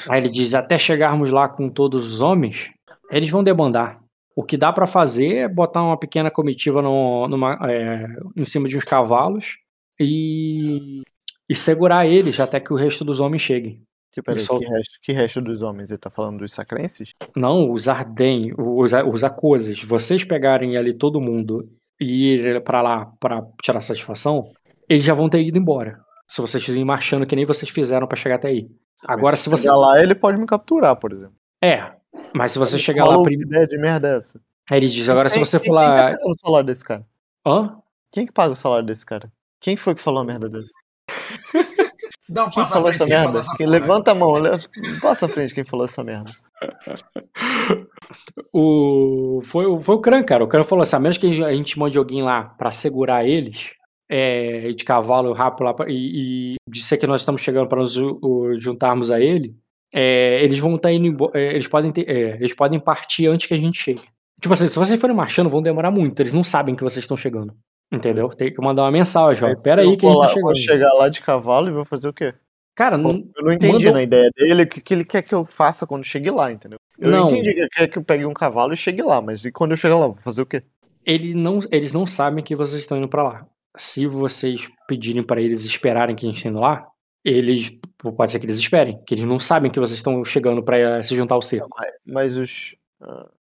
Aí 0.09 0.19
ele 0.19 0.31
diz: 0.31 0.55
até 0.55 0.79
chegarmos 0.79 1.29
lá 1.29 1.47
com 1.47 1.69
todos 1.69 2.11
os 2.11 2.21
homens, 2.23 2.71
eles 3.11 3.29
vão 3.29 3.43
debandar. 3.43 4.01
O 4.35 4.43
que 4.43 4.57
dá 4.57 4.73
para 4.73 4.87
fazer 4.87 5.35
é 5.35 5.47
botar 5.47 5.83
uma 5.83 5.97
pequena 5.97 6.31
comitiva 6.31 6.81
no, 6.81 7.27
numa, 7.27 7.59
é, 7.69 8.07
em 8.35 8.45
cima 8.45 8.67
de 8.67 8.75
uns 8.77 8.83
cavalos 8.83 9.59
e, 9.99 11.03
e 11.49 11.55
segurar 11.55 12.05
eles 12.05 12.39
até 12.39 12.59
que 12.59 12.71
o 12.71 12.75
resto 12.75 13.03
dos 13.03 13.19
homens 13.19 13.41
cheguem. 13.41 13.81
Que, 14.11 14.21
peraí, 14.21 14.39
que, 14.39 14.65
resto, 14.65 14.99
que 15.03 15.11
resto 15.13 15.41
dos 15.41 15.61
homens? 15.61 15.89
Ele 15.89 15.97
tá 15.97 16.09
falando 16.09 16.39
dos 16.39 16.53
sacrenses? 16.53 17.11
Não, 17.35 17.71
os 17.71 17.87
Arden, 17.87 18.53
os, 18.57 18.91
os 18.93 19.23
Acoses. 19.23 19.83
Vocês 19.83 20.23
pegarem 20.23 20.77
ali 20.77 20.93
todo 20.93 21.21
mundo 21.21 21.69
e 21.99 22.33
ir 22.33 22.63
para 22.63 22.81
lá 22.81 23.05
para 23.19 23.45
tirar 23.61 23.81
satisfação, 23.81 24.51
eles 24.87 25.03
já 25.03 25.13
vão 25.13 25.29
ter 25.29 25.41
ido 25.41 25.57
embora. 25.57 25.99
Se 26.27 26.41
vocês 26.41 26.63
fizerem 26.63 26.85
marchando 26.85 27.25
que 27.25 27.35
nem 27.35 27.45
vocês 27.45 27.69
fizeram 27.71 28.07
para 28.07 28.17
chegar 28.17 28.35
até 28.35 28.49
aí. 28.49 28.69
Agora, 29.07 29.35
se, 29.35 29.43
se 29.43 29.49
você. 29.49 29.69
lá, 29.69 30.01
ele 30.01 30.15
pode 30.15 30.39
me 30.39 30.45
capturar, 30.45 30.95
por 30.95 31.11
exemplo. 31.11 31.35
É, 31.63 31.91
mas 32.35 32.51
se 32.51 32.59
você 32.59 32.75
ele 32.75 32.83
chegar 32.83 33.05
lá 33.05 33.21
primeiro. 33.21 33.49
ideia 33.49 33.67
de 33.67 33.77
merda 33.77 34.07
é 34.07 34.17
essa? 34.17 34.39
Aí 34.69 34.77
ele 34.77 34.87
diz: 34.87 35.07
agora, 35.09 35.29
quem, 35.29 35.43
se 35.43 35.57
você 35.59 35.71
lá. 35.71 35.97
Quem 35.97 36.15
que 36.15 36.21
paga 36.21 36.31
o 36.31 36.35
salário 36.35 36.67
desse 36.67 36.83
cara? 36.83 37.05
Hã? 37.45 37.77
Quem 38.11 38.25
que 38.25 38.33
paga 38.33 38.51
o 38.51 38.55
salário 38.55 38.85
desse 38.85 39.05
cara? 39.05 39.31
Quem 39.59 39.77
foi 39.77 39.95
que 39.95 40.01
falou 40.01 40.21
a 40.21 40.25
merda 40.25 40.49
dessa? 40.49 40.71
Dá 42.29 42.45
um 42.45 42.49
quem 42.49 42.65
falou 42.65 42.89
essa 42.89 43.07
merda? 43.07 43.41
Quem 43.57 43.65
levanta 43.65 44.11
a 44.11 44.15
mão, 44.15 44.35
passa 45.01 45.25
a 45.25 45.29
frente 45.29 45.53
quem 45.53 45.65
falou 45.65 45.85
essa 45.85 46.03
merda. 46.03 46.31
o... 48.53 49.41
foi, 49.43 49.81
foi 49.81 49.95
o 49.95 49.99
Kran, 49.99 50.23
cara. 50.23 50.43
O 50.43 50.47
Kran 50.47 50.63
falou 50.63 50.83
assim: 50.83 50.95
a 50.95 50.99
menos 50.99 51.17
que 51.17 51.25
a 51.43 51.53
gente 51.53 51.79
mande 51.79 51.97
alguém 51.97 52.21
lá 52.21 52.43
para 52.43 52.69
segurar 52.69 53.25
eles, 53.27 53.71
é, 54.07 54.71
de 54.71 54.83
cavalo 54.83 55.33
rápido 55.33 55.65
lá, 55.65 55.75
e, 55.87 56.53
e 56.53 56.55
disser 56.69 56.99
que 56.99 57.07
nós 57.07 57.21
estamos 57.21 57.41
chegando 57.41 57.67
para 57.67 57.81
nos 57.81 57.97
o, 57.97 58.53
juntarmos 58.57 59.09
a 59.09 59.19
ele, 59.19 59.55
é, 59.93 60.43
eles 60.43 60.59
vão 60.59 60.75
estar 60.75 60.89
tá 60.89 60.93
indo 60.93 61.31
é, 61.33 61.53
eles 61.53 61.67
podem 61.67 61.91
ter, 61.91 62.07
é, 62.07 62.35
eles 62.35 62.53
podem 62.53 62.79
partir 62.79 63.27
antes 63.27 63.47
que 63.47 63.55
a 63.55 63.57
gente 63.57 63.81
chegue. 63.81 64.03
Tipo 64.39 64.53
assim, 64.53 64.67
se 64.67 64.77
vocês 64.77 64.99
forem 64.99 65.15
marchando, 65.15 65.49
vão 65.49 65.61
demorar 65.61 65.91
muito. 65.91 66.21
Eles 66.21 66.31
não 66.31 66.43
sabem 66.43 66.75
que 66.75 66.83
vocês 66.83 67.03
estão 67.03 67.17
chegando. 67.17 67.53
Entendeu? 67.91 68.29
Tem 68.29 68.53
que 68.53 68.61
mandar 68.61 68.83
uma 68.83 68.91
mensagem, 68.91 69.49
ó. 69.49 69.55
Pera 69.55 69.81
aí 69.81 69.97
que 69.97 70.05
a 70.05 70.09
gente 70.09 70.19
tá 70.19 70.27
chegando. 70.27 70.43
Vou 70.43 70.55
chegar 70.55 70.93
lá 70.93 71.09
de 71.09 71.21
cavalo 71.21 71.67
e 71.67 71.71
vou 71.71 71.85
fazer 71.85 72.07
o 72.07 72.13
quê? 72.13 72.33
Cara, 72.75 72.97
não. 72.97 73.11
Eu 73.35 73.43
não 73.43 73.51
entendi 73.51 73.73
mandou... 73.73 73.93
na 73.93 74.03
ideia 74.03 74.29
dele 74.35 74.63
o 74.63 74.69
que, 74.69 74.79
que 74.79 74.93
ele 74.93 75.03
quer 75.03 75.23
que 75.23 75.33
eu 75.33 75.43
faça 75.43 75.85
quando 75.87 76.05
chegue 76.05 76.29
lá, 76.29 76.51
entendeu? 76.51 76.79
Eu 76.97 77.11
não 77.11 77.29
entendi 77.29 77.53
que 77.53 77.59
ele 77.59 77.69
quer 77.69 77.87
que 77.87 77.97
eu 77.97 78.05
pegue 78.05 78.25
um 78.25 78.33
cavalo 78.33 78.73
e 78.73 78.77
chegue 78.77 79.01
lá, 79.01 79.21
mas 79.21 79.43
e 79.43 79.51
quando 79.51 79.71
eu 79.71 79.77
chegar 79.77 79.97
lá, 79.97 80.07
vou 80.07 80.15
fazer 80.15 80.41
o 80.41 80.45
quê? 80.45 80.63
Ele 81.05 81.33
não, 81.33 81.59
eles 81.71 81.91
não 81.91 82.05
sabem 82.05 82.43
que 82.43 82.55
vocês 82.55 82.81
estão 82.81 82.97
indo 82.97 83.09
para 83.09 83.23
lá. 83.23 83.47
Se 83.75 84.05
vocês 84.05 84.69
pedirem 84.87 85.23
para 85.23 85.41
eles 85.41 85.65
esperarem 85.65 86.15
que 86.15 86.25
a 86.25 86.29
gente 86.29 86.43
tá 86.43 86.49
indo 86.49 86.61
lá, 86.61 86.87
eles. 87.23 87.71
Pode 87.97 88.31
ser 88.31 88.39
que 88.39 88.45
eles 88.45 88.59
esperem, 88.59 88.97
que 89.05 89.13
eles 89.13 89.25
não 89.25 89.39
sabem 89.39 89.69
que 89.69 89.79
vocês 89.79 89.97
estão 89.97 90.23
chegando 90.23 90.63
para 90.63 91.01
se 91.01 91.15
juntar 91.15 91.35
ao 91.35 91.41
cerco. 91.41 91.69
Mas 92.05 92.37
os. 92.37 92.75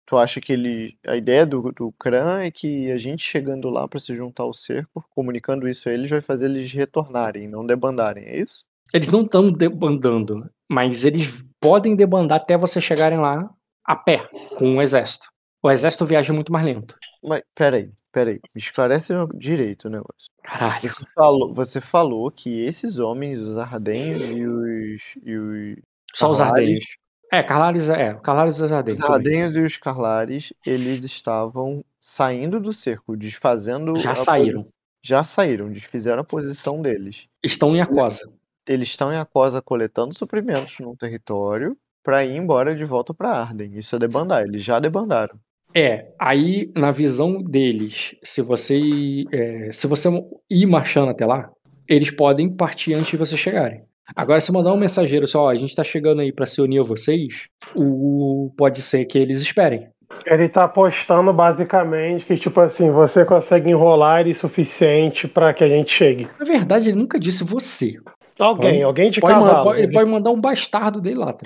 Tu 0.10 0.18
acha 0.18 0.41
que 0.41 0.52
ele. 0.52 0.98
A 1.06 1.15
ideia 1.15 1.45
do, 1.45 1.72
do 1.72 1.91
Kran 1.99 2.40
é 2.40 2.49
que 2.49 2.90
a 2.91 2.98
gente 2.98 3.23
chegando 3.23 3.69
lá 3.69 3.88
para 3.88 3.99
se 3.99 4.15
juntar 4.15 4.41
ao 4.41 4.56
cerco, 4.56 5.06
comunicando 5.11 5.69
isso 5.69 5.88
a 5.88 5.94
eles, 5.94 6.10
vai 6.10 6.19
fazer 6.19 6.45
eles 6.45 6.72
retornarem, 6.72 7.48
não 7.48 7.64
debandarem, 7.64 8.26
é 8.26 8.40
isso? 8.40 8.65
Eles 8.91 9.11
não 9.11 9.22
estão 9.22 9.52
debandando, 9.52 10.49
mas 10.68 11.06
eles 11.06 11.45
podem 11.61 11.95
debandar 11.95 12.40
até 12.41 12.57
vocês 12.57 12.84
chegarem 12.84 13.19
lá 13.19 13.48
a 13.86 13.95
pé, 13.95 14.27
com 14.57 14.68
um 14.68 14.81
exército. 14.81 15.27
O 15.61 15.69
exército 15.69 16.07
viaja 16.07 16.34
muito 16.34 16.52
mais 16.52 16.65
lento. 16.65 16.95
Mas, 17.23 17.44
peraí, 17.53 17.91
peraí. 18.11 18.40
Me 18.56 18.61
esclarece 18.61 19.14
direito 19.36 19.90
o 19.90 19.91
negócio. 19.91 20.27
Caralho. 20.44 20.90
Você 20.90 21.06
falou, 21.14 21.53
você 21.53 21.80
falou 21.80 22.31
que 22.31 22.61
esses 22.61 22.98
homens, 22.98 23.38
os 23.38 23.60
ardenhos 23.60 24.22
e 24.23 24.48
os. 24.48 25.02
E 25.23 25.38
os 25.38 25.77
Só 26.15 26.31
os 26.31 26.41
ardenhos. 26.41 26.86
É, 27.31 27.43
Carlares 27.43 27.89
é. 27.89 28.15
Carlares 28.15 28.60
e 28.60 28.64
os 28.64 28.72
ardenhos. 28.72 28.99
Os 28.99 29.10
ardenhos 29.10 29.56
e 29.56 29.60
os 29.60 29.77
Carlares, 29.77 30.53
eles 30.65 31.03
estavam 31.03 31.84
saindo 31.99 32.60
do 32.60 32.73
cerco, 32.73 33.15
desfazendo. 33.15 33.95
Já 33.97 34.15
saíram. 34.15 34.65
Já 35.01 35.23
saíram, 35.23 35.72
desfizeram 35.72 36.22
a 36.22 36.26
posição 36.26 36.81
deles. 36.81 37.27
Estão 37.43 37.76
em 37.76 37.81
Acosa. 37.81 38.31
Eles 38.68 38.89
estão 38.89 39.11
em 39.11 39.18
Acosa 39.18 39.61
coletando 39.61 40.14
suprimentos 40.14 40.77
num 40.80 40.95
território 40.95 41.77
para 42.03 42.26
ir 42.26 42.35
embora 42.35 42.76
de 42.76 42.84
volta 42.85 43.14
para 43.14 43.31
Arden. 43.31 43.77
Isso 43.77 43.95
é 43.95 43.99
debandar, 43.99 44.43
eles 44.43 44.64
já 44.64 44.80
debandaram. 44.80 45.39
É, 45.73 46.11
aí 46.19 46.72
na 46.76 46.91
visão 46.91 47.41
deles, 47.43 48.15
se 48.23 48.41
você 48.41 49.26
é, 49.31 49.72
se 49.72 49.85
você 49.88 50.10
ir 50.49 50.65
marchando 50.65 51.10
até 51.10 51.26
lá, 51.26 51.51
eles 51.88 52.11
podem 52.11 52.49
partir 52.49 52.93
antes 52.93 53.11
de 53.11 53.18
vocês 53.18 53.39
chegarem. 53.39 53.84
Agora, 54.15 54.40
se 54.40 54.52
mandar 54.52 54.73
um 54.73 54.77
mensageiro 54.77 55.27
só, 55.27 55.44
ó, 55.44 55.49
a 55.49 55.56
gente 55.56 55.76
tá 55.76 55.84
chegando 55.84 56.22
aí 56.22 56.31
para 56.31 56.45
se 56.45 56.61
unir 56.61 56.80
a 56.80 56.84
vocês, 56.84 57.48
o 57.76 58.52
pode 58.57 58.81
ser 58.81 59.06
que 59.06 59.18
eles 59.18 59.41
esperem. 59.41 59.88
Ele 60.26 60.49
tá 60.49 60.64
apostando 60.64 61.31
basicamente 61.31 62.26
que, 62.26 62.38
tipo 62.38 62.60
assim, 62.60 62.91
você 62.91 63.23
consegue 63.23 63.69
enrolar 63.69 64.22
ele 64.22 64.34
suficiente 64.34 65.27
para 65.27 65.53
que 65.53 65.64
a 65.64 65.69
gente 65.69 65.91
chegue. 65.91 66.27
Na 66.40 66.45
verdade, 66.45 66.90
ele 66.90 66.98
nunca 66.98 67.19
disse 67.19 67.44
você. 67.44 67.95
Alguém, 68.38 68.72
pode, 68.72 68.84
alguém 68.84 69.11
de 69.11 69.19
pode 69.19 69.34
cavalo. 69.34 69.52
Mandar, 69.52 69.64
pode, 69.64 69.81
ele 69.81 69.91
pode 69.91 70.10
mandar 70.10 70.31
um 70.31 70.41
bastardo 70.41 71.02
dele 71.02 71.19
lá, 71.19 71.34
tá? 71.34 71.45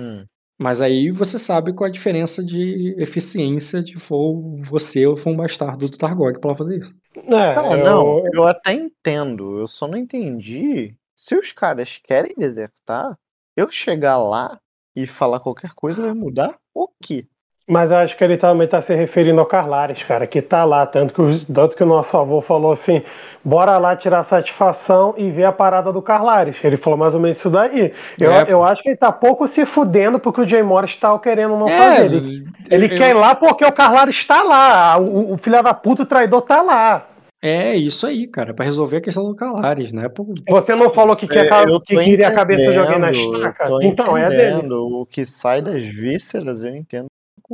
Hum. 0.00 0.24
Mas 0.58 0.80
aí 0.80 1.10
você 1.10 1.38
sabe 1.38 1.72
qual 1.72 1.88
a 1.88 1.92
diferença 1.92 2.44
de 2.44 2.94
eficiência 2.98 3.82
de 3.82 3.98
for 3.98 4.56
você 4.60 5.06
ou 5.06 5.16
for 5.16 5.30
um 5.30 5.36
bastardo 5.36 5.88
do 5.88 5.98
Targog 5.98 6.38
pra 6.38 6.54
fazer 6.54 6.78
isso. 6.78 6.94
É, 7.16 7.56
não, 7.56 7.74
eu... 7.74 7.84
não, 7.84 8.22
eu 8.32 8.46
até 8.46 8.72
entendo. 8.72 9.58
Eu 9.58 9.66
só 9.66 9.88
não 9.88 9.98
entendi. 9.98 10.94
Se 11.24 11.36
os 11.36 11.52
caras 11.52 12.00
querem 12.02 12.34
desertar, 12.36 13.16
eu 13.56 13.70
chegar 13.70 14.18
lá 14.18 14.58
e 14.94 15.06
falar 15.06 15.38
qualquer 15.38 15.70
coisa 15.72 16.02
vai 16.02 16.12
mudar 16.12 16.58
o 16.74 16.88
quê? 17.00 17.26
Mas 17.68 17.92
eu 17.92 17.98
acho 17.98 18.16
que 18.16 18.24
ele 18.24 18.36
também 18.36 18.64
está 18.64 18.82
se 18.82 18.92
referindo 18.92 19.38
ao 19.38 19.46
Carlares, 19.46 20.02
cara, 20.02 20.26
que 20.26 20.42
tá 20.42 20.64
lá. 20.64 20.84
Tanto 20.84 21.14
que, 21.14 21.46
tanto 21.46 21.76
que 21.76 21.82
o 21.84 21.86
nosso 21.86 22.16
avô 22.16 22.40
falou 22.40 22.72
assim: 22.72 23.04
bora 23.44 23.78
lá 23.78 23.94
tirar 23.94 24.24
satisfação 24.24 25.14
e 25.16 25.30
ver 25.30 25.44
a 25.44 25.52
parada 25.52 25.92
do 25.92 26.02
Carlares. 26.02 26.56
Ele 26.64 26.76
falou 26.76 26.98
mais 26.98 27.14
ou 27.14 27.20
menos 27.20 27.38
isso 27.38 27.48
daí. 27.48 27.94
Eu, 28.20 28.32
é, 28.32 28.46
eu 28.48 28.64
acho 28.64 28.82
que 28.82 28.88
ele 28.88 28.96
tá 28.96 29.12
pouco 29.12 29.46
se 29.46 29.64
fudendo 29.64 30.18
porque 30.18 30.40
o 30.40 30.48
Jay 30.48 30.64
Morris 30.64 30.96
tá 30.96 31.16
querendo 31.20 31.56
não 31.56 31.68
é, 31.68 31.78
fazer. 31.78 32.04
Ele, 32.06 32.42
ele 32.68 32.86
eu, 32.86 32.98
quer 32.98 33.10
ir 33.10 33.14
lá 33.14 33.32
porque 33.36 33.64
o 33.64 33.70
Carlares 33.70 34.16
está 34.16 34.42
lá. 34.42 34.98
O, 34.98 35.34
o 35.34 35.38
filho 35.38 35.62
da 35.62 35.72
puta, 35.72 36.02
o 36.02 36.06
traidor 36.06 36.42
tá 36.42 36.60
lá. 36.62 37.11
É 37.42 37.74
isso 37.74 38.06
aí, 38.06 38.28
cara, 38.28 38.54
para 38.54 38.64
resolver 38.64 38.98
a 38.98 39.00
questão 39.00 39.24
do 39.24 39.34
Calares, 39.34 39.92
né? 39.92 40.08
Por... 40.08 40.32
Você 40.48 40.76
não 40.76 40.94
falou 40.94 41.16
que, 41.16 41.26
quer, 41.26 41.46
é, 41.46 41.66
que 41.84 41.98
queria 41.98 42.28
a 42.28 42.34
cabeça 42.34 42.70
de 42.70 42.78
alguém 42.78 43.00
na 43.00 43.10
estaca? 43.10 43.68
Então, 43.82 44.16
é 44.16 44.28
dele. 44.28 44.72
O 44.72 45.04
que 45.04 45.26
sai 45.26 45.60
das 45.60 45.82
vísceras, 45.82 46.62
eu 46.62 46.74
entendo 46.76 47.08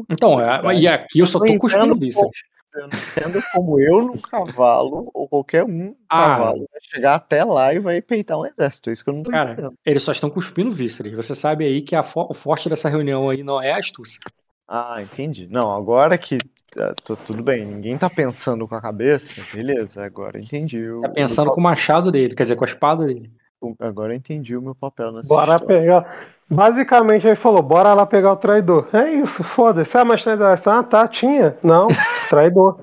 então, 0.08 0.40
é, 0.40 0.74
e 0.74 0.86
aqui 0.86 1.18
eu 1.18 1.26
só 1.26 1.38
tô 1.38 1.58
cuspindo 1.58 1.96
vísceras. 1.96 2.30
Eu 2.74 2.82
não 2.82 2.88
entendo 2.88 3.42
como 3.52 3.80
eu 3.80 4.02
num 4.02 4.18
cavalo, 4.18 5.10
ou 5.12 5.26
qualquer 5.26 5.64
um 5.64 5.96
ah, 6.08 6.28
cavalo, 6.28 6.68
vai 6.70 6.80
chegar 6.82 7.14
até 7.14 7.42
lá 7.42 7.72
e 7.74 7.80
vai 7.80 8.00
peitar 8.00 8.38
um 8.38 8.46
exército. 8.46 8.90
É 8.90 8.92
isso 8.92 9.02
que 9.02 9.10
eu 9.10 9.14
não 9.14 9.22
tô 9.22 9.30
Cara, 9.30 9.52
entendendo. 9.52 9.74
eles 9.84 10.02
só 10.02 10.12
estão 10.12 10.30
cuspindo 10.30 10.70
vísceras. 10.70 11.12
Você 11.14 11.34
sabe 11.34 11.64
aí 11.64 11.82
que 11.82 11.96
a 11.96 12.02
fo 12.02 12.26
o 12.28 12.34
forte 12.34 12.68
dessa 12.68 12.88
reunião 12.88 13.30
aí 13.30 13.42
não 13.42 13.60
é 13.60 13.72
a 13.72 13.78
astúcia. 13.78 14.20
Ah, 14.68 15.00
entendi. 15.00 15.48
Não, 15.50 15.74
agora 15.74 16.18
que. 16.18 16.36
Uh, 16.36 16.94
tô, 17.02 17.16
tudo 17.16 17.42
bem, 17.42 17.64
ninguém 17.64 17.96
tá 17.96 18.10
pensando 18.10 18.68
com 18.68 18.74
a 18.74 18.82
cabeça, 18.82 19.32
beleza, 19.52 20.04
agora 20.04 20.38
entendi. 20.38 20.84
Tá 21.02 21.08
pensando 21.08 21.50
com 21.50 21.60
o 21.60 21.64
machado 21.64 22.12
dele, 22.12 22.34
quer 22.34 22.42
dizer, 22.42 22.56
com 22.56 22.64
a 22.64 22.68
espada 22.68 23.06
dele. 23.06 23.32
Agora 23.80 24.12
eu 24.12 24.16
entendi 24.16 24.54
o 24.56 24.62
meu 24.62 24.74
papel 24.74 25.10
nessa 25.10 25.28
Bora 25.28 25.54
história. 25.56 25.66
pegar. 25.80 26.28
Basicamente 26.48 27.26
ele 27.26 27.34
falou: 27.36 27.62
bora 27.62 27.94
lá 27.94 28.06
pegar 28.06 28.32
o 28.32 28.36
traidor. 28.36 28.88
É 28.92 29.10
isso, 29.10 29.42
foda-se. 29.42 29.96
Ah, 29.96 30.04
mas 30.04 30.22
traidor. 30.22 30.58
Ah, 30.66 30.82
tá, 30.82 31.08
tinha. 31.08 31.56
Não, 31.62 31.88
traidor. 32.28 32.78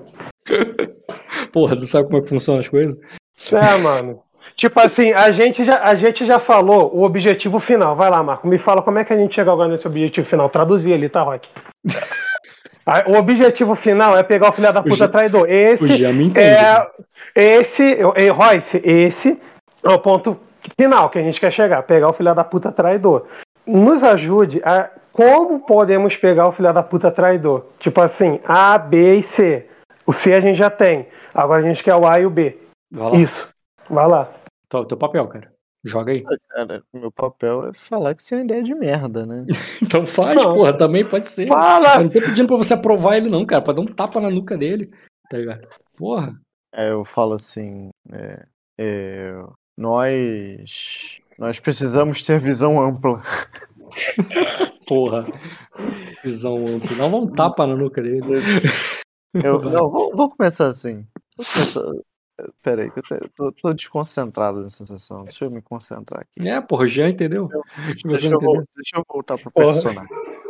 Porra, 1.52 1.76
tu 1.76 1.86
sabe 1.86 2.06
como 2.06 2.18
é 2.18 2.20
que 2.20 2.28
funcionam 2.28 2.60
as 2.60 2.68
coisas? 2.68 2.98
É, 3.52 3.78
mano. 3.78 4.22
Tipo 4.54 4.80
assim, 4.80 5.12
a 5.12 5.30
gente, 5.30 5.64
já, 5.64 5.82
a 5.82 5.94
gente 5.94 6.24
já 6.24 6.38
falou 6.38 6.94
o 6.94 7.02
objetivo 7.02 7.58
final. 7.60 7.96
Vai 7.96 8.10
lá, 8.10 8.22
Marco. 8.22 8.46
Me 8.46 8.58
fala 8.58 8.82
como 8.82 8.98
é 8.98 9.04
que 9.04 9.12
a 9.12 9.16
gente 9.16 9.34
chega 9.34 9.52
agora 9.52 9.68
nesse 9.68 9.86
objetivo 9.86 10.26
final. 10.26 10.48
Traduzir 10.48 10.94
ali, 10.94 11.08
tá, 11.08 11.22
Rock? 11.22 11.48
O 13.08 13.16
objetivo 13.16 13.74
final 13.74 14.16
é 14.16 14.22
pegar 14.22 14.50
o 14.50 14.52
filho 14.52 14.72
da 14.72 14.80
puta 14.80 15.06
o 15.06 15.08
traidor. 15.08 15.50
Esse 15.50 16.06
o 16.06 16.14
me 16.14 16.26
entende. 16.26 16.46
É, 16.46 16.86
esse, 17.34 17.98
Royce, 18.30 18.80
esse 18.84 19.36
é 19.82 19.88
o 19.88 19.98
ponto 19.98 20.38
final 20.78 21.10
que 21.10 21.18
a 21.18 21.22
gente 21.22 21.40
quer 21.40 21.52
chegar, 21.52 21.82
pegar 21.82 22.08
o 22.08 22.12
filho 22.12 22.32
da 22.32 22.44
puta 22.44 22.70
traidor. 22.70 23.26
Nos 23.66 24.04
ajude 24.04 24.62
a 24.64 24.88
como 25.10 25.60
podemos 25.60 26.14
pegar 26.14 26.46
o 26.46 26.52
filho 26.52 26.72
da 26.72 26.82
puta 26.82 27.10
traidor. 27.10 27.66
Tipo 27.80 28.02
assim, 28.02 28.38
A, 28.44 28.78
B 28.78 29.16
e 29.16 29.22
C. 29.22 29.66
O 30.06 30.12
C 30.12 30.32
a 30.34 30.40
gente 30.40 30.56
já 30.56 30.70
tem. 30.70 31.08
Agora 31.34 31.62
a 31.62 31.66
gente 31.66 31.82
quer 31.82 31.94
o 31.96 32.06
A 32.06 32.20
e 32.20 32.26
o 32.26 32.30
B. 32.30 32.56
Isso. 33.14 33.48
Vai 33.90 34.06
lá. 34.06 34.28
Então, 34.66 34.84
teu 34.84 34.96
papel, 34.96 35.28
cara. 35.28 35.56
Joga 35.84 36.12
aí. 36.12 36.24
Cara, 36.48 36.82
meu 36.92 37.12
papel 37.12 37.68
é 37.68 37.72
falar 37.72 38.14
que 38.14 38.22
isso 38.22 38.34
é 38.34 38.38
uma 38.38 38.44
ideia 38.44 38.62
de 38.62 38.74
merda, 38.74 39.24
né? 39.24 39.46
então 39.82 40.04
faz, 40.04 40.34
não. 40.34 40.54
porra, 40.54 40.76
também 40.76 41.04
pode 41.04 41.28
ser. 41.28 41.46
Fala! 41.46 41.96
Eu 41.96 42.04
não 42.04 42.10
tô 42.10 42.20
pedindo 42.20 42.48
pra 42.48 42.56
você 42.56 42.74
aprovar 42.74 43.16
ele, 43.16 43.30
não, 43.30 43.46
cara, 43.46 43.62
pra 43.62 43.72
dar 43.72 43.82
um 43.82 43.86
tapa 43.86 44.20
na 44.20 44.28
nuca 44.28 44.58
dele. 44.58 44.90
Tá 45.30 45.38
ligado? 45.38 45.68
Porra. 45.96 46.38
É, 46.74 46.90
eu 46.90 47.04
falo 47.04 47.34
assim, 47.34 47.90
é, 48.12 48.46
é, 48.78 49.32
nós, 49.78 51.18
nós 51.38 51.60
precisamos 51.60 52.22
ter 52.22 52.40
visão 52.40 52.80
ampla. 52.80 53.22
Porra, 54.86 55.24
visão 56.22 56.66
ampla. 56.66 56.96
Dá 56.96 57.06
um 57.06 57.26
tapa 57.26 57.66
na 57.66 57.76
nuca 57.76 58.02
dele. 58.02 58.40
Eu, 59.32 59.62
não, 59.70 59.90
vou, 59.90 60.14
vou 60.14 60.30
começar 60.30 60.68
assim. 60.68 61.06
Vou 61.36 61.46
Pera 61.84 62.15
aí, 62.38 62.90
que 62.90 62.98
eu 62.98 63.30
tô, 63.34 63.52
tô, 63.52 63.72
desconcentrado 63.72 64.62
nessa 64.62 64.84
sessão. 64.86 65.24
Deixa 65.24 65.44
eu 65.44 65.50
me 65.50 65.62
concentrar 65.62 66.20
aqui. 66.20 66.48
É, 66.48 66.60
porra, 66.60 66.86
já 66.86 67.08
entendeu? 67.08 67.48
Deixa, 68.04 68.28
eu, 68.28 68.40
deixa 68.76 68.96
eu 68.96 69.04
voltar 69.08 69.38
pro 69.38 69.50
porra. 69.50 69.72
personagem. 69.72 70.08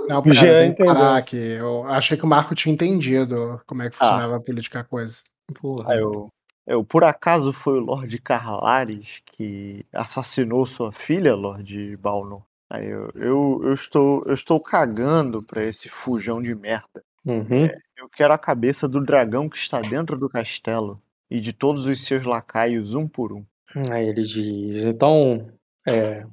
Não, 0.08 0.22
pera, 0.22 0.34
já 0.34 0.42
tem 0.42 0.74
que 0.74 0.84
parar 0.84 1.16
aqui. 1.16 1.36
Eu 1.36 1.84
achei 1.84 2.16
que 2.16 2.24
o 2.24 2.28
Marco 2.28 2.54
tinha 2.54 2.72
entendido 2.72 3.60
como 3.66 3.82
é 3.82 3.90
que 3.90 3.96
ah. 3.96 3.98
funcionava 3.98 4.34
ah. 4.34 4.36
a 4.36 4.40
política 4.40 4.84
coisa. 4.84 5.22
Porra. 5.60 5.92
Aí 5.92 6.00
eu, 6.00 6.28
eu, 6.66 6.84
por 6.84 7.04
acaso 7.04 7.52
foi 7.52 7.74
o 7.74 7.84
Lord 7.84 8.18
Carlares 8.18 9.22
que 9.26 9.84
assassinou 9.92 10.66
sua 10.66 10.90
filha, 10.90 11.34
Lord 11.34 11.96
Balno? 11.98 12.44
Aí 12.68 12.86
eu, 12.86 13.10
eu, 13.14 13.60
eu, 13.64 13.72
estou, 13.72 14.24
eu 14.26 14.34
estou 14.34 14.60
cagando 14.60 15.42
pra 15.42 15.62
esse 15.62 15.88
fujão 15.88 16.42
de 16.42 16.54
merda. 16.54 17.04
Uhum. 17.24 17.66
É, 17.66 17.78
eu 17.96 18.08
quero 18.08 18.32
a 18.32 18.38
cabeça 18.38 18.88
do 18.88 19.00
dragão 19.04 19.48
que 19.48 19.56
está 19.56 19.80
dentro 19.80 20.18
do 20.18 20.28
castelo 20.28 21.00
e 21.30 21.40
de 21.40 21.52
todos 21.52 21.86
os 21.86 22.04
seus 22.04 22.24
lacaios, 22.24 22.94
um 22.94 23.06
por 23.06 23.32
um. 23.32 23.44
Aí 23.90 24.08
ele 24.08 24.22
diz: 24.22 24.84
então, 24.84 25.48
é, 25.86 26.24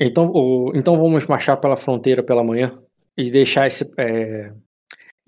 então, 0.00 0.30
o, 0.32 0.72
então 0.74 0.96
vamos 0.96 1.26
marchar 1.26 1.56
pela 1.58 1.76
fronteira 1.76 2.22
pela 2.22 2.44
manhã 2.44 2.70
e 3.16 3.30
deixar 3.30 3.66
esse. 3.66 3.92
É, 3.98 4.52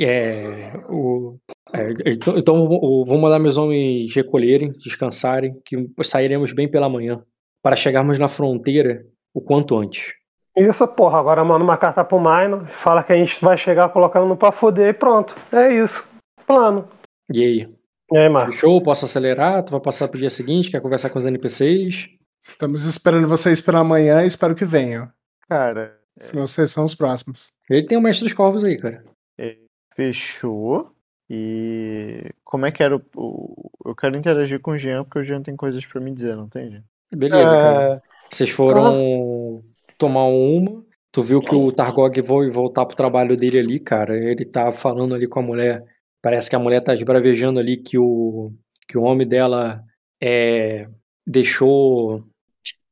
é, 0.00 0.72
o, 0.88 1.36
é, 1.72 1.92
então, 2.06 2.38
então 2.38 2.68
vou 2.68 3.18
mandar 3.18 3.38
meus 3.38 3.56
homens 3.56 4.14
recolherem, 4.14 4.72
descansarem, 4.72 5.60
que 5.64 5.76
sairemos 6.02 6.52
bem 6.52 6.68
pela 6.68 6.88
manhã, 6.88 7.22
para 7.62 7.76
chegarmos 7.76 8.18
na 8.18 8.28
fronteira 8.28 9.04
o 9.32 9.40
quanto 9.40 9.76
antes. 9.76 10.12
Isso, 10.56 10.86
porra, 10.86 11.18
agora 11.18 11.44
manda 11.44 11.64
uma 11.64 11.76
carta 11.76 12.04
pro 12.04 12.20
Maino, 12.20 12.68
fala 12.82 13.02
que 13.02 13.12
a 13.12 13.16
gente 13.16 13.40
vai 13.44 13.58
chegar 13.58 13.88
colocando 13.88 14.26
no 14.26 14.36
pra 14.36 14.52
fuder 14.52 14.90
e 14.90 14.92
pronto. 14.92 15.34
É 15.50 15.74
isso. 15.74 16.08
Plano. 16.46 16.88
E 17.32 17.44
aí? 17.44 17.68
E 18.12 18.18
aí, 18.18 18.28
Marcos? 18.28 18.56
Fechou? 18.56 18.82
Posso 18.82 19.04
acelerar? 19.04 19.62
Tu 19.64 19.70
vai 19.70 19.80
passar 19.80 20.08
pro 20.08 20.18
dia 20.18 20.30
seguinte? 20.30 20.70
Quer 20.70 20.80
conversar 20.80 21.10
com 21.10 21.18
os 21.18 21.26
NPCs? 21.26 22.08
Estamos 22.42 22.84
esperando 22.84 23.26
vocês 23.26 23.60
pela 23.60 23.82
manhã 23.82 24.22
e 24.22 24.26
espero 24.26 24.54
que 24.54 24.64
venham. 24.64 25.10
Cara. 25.48 25.98
Senão 26.18 26.46
vocês 26.46 26.70
são 26.70 26.84
os 26.84 26.94
próximos. 26.94 27.52
Ele 27.68 27.86
tem 27.86 27.98
o 27.98 28.00
Mestre 28.00 28.24
dos 28.24 28.34
Corvos 28.34 28.62
aí, 28.62 28.78
cara. 28.78 29.02
É, 29.38 29.56
fechou. 29.96 30.92
E 31.28 32.30
como 32.44 32.66
é 32.66 32.70
que 32.70 32.82
era 32.82 32.96
o, 33.16 33.70
Eu 33.84 33.94
quero 33.96 34.16
interagir 34.16 34.60
com 34.60 34.72
o 34.72 34.78
Jean, 34.78 35.04
porque 35.04 35.20
o 35.20 35.24
Jean 35.24 35.42
tem 35.42 35.56
coisas 35.56 35.84
para 35.86 36.00
me 36.00 36.14
dizer, 36.14 36.36
não 36.36 36.48
tem, 36.48 36.70
Jean? 36.70 36.84
Beleza, 37.12 37.56
é... 37.56 37.60
cara. 37.60 38.02
Vocês 38.30 38.50
foram 38.50 39.62
ah. 39.62 39.62
tomar 39.96 40.24
uma. 40.24 40.84
Tu 41.10 41.22
viu 41.22 41.40
que 41.40 41.54
o 41.54 41.72
Targog 41.72 42.20
vai 42.20 42.48
voltar 42.48 42.84
pro 42.84 42.96
trabalho 42.96 43.36
dele 43.36 43.58
ali, 43.58 43.78
cara. 43.78 44.16
Ele 44.16 44.44
tá 44.44 44.70
falando 44.72 45.14
ali 45.14 45.26
com 45.26 45.38
a 45.38 45.42
mulher 45.42 45.84
Parece 46.24 46.48
que 46.48 46.56
a 46.56 46.58
mulher 46.58 46.80
tá 46.80 46.94
esbravejando 46.94 47.60
ali 47.60 47.76
que 47.76 47.98
o, 47.98 48.50
que 48.88 48.96
o 48.96 49.02
homem 49.02 49.28
dela 49.28 49.82
é, 50.18 50.88
deixou 51.26 52.24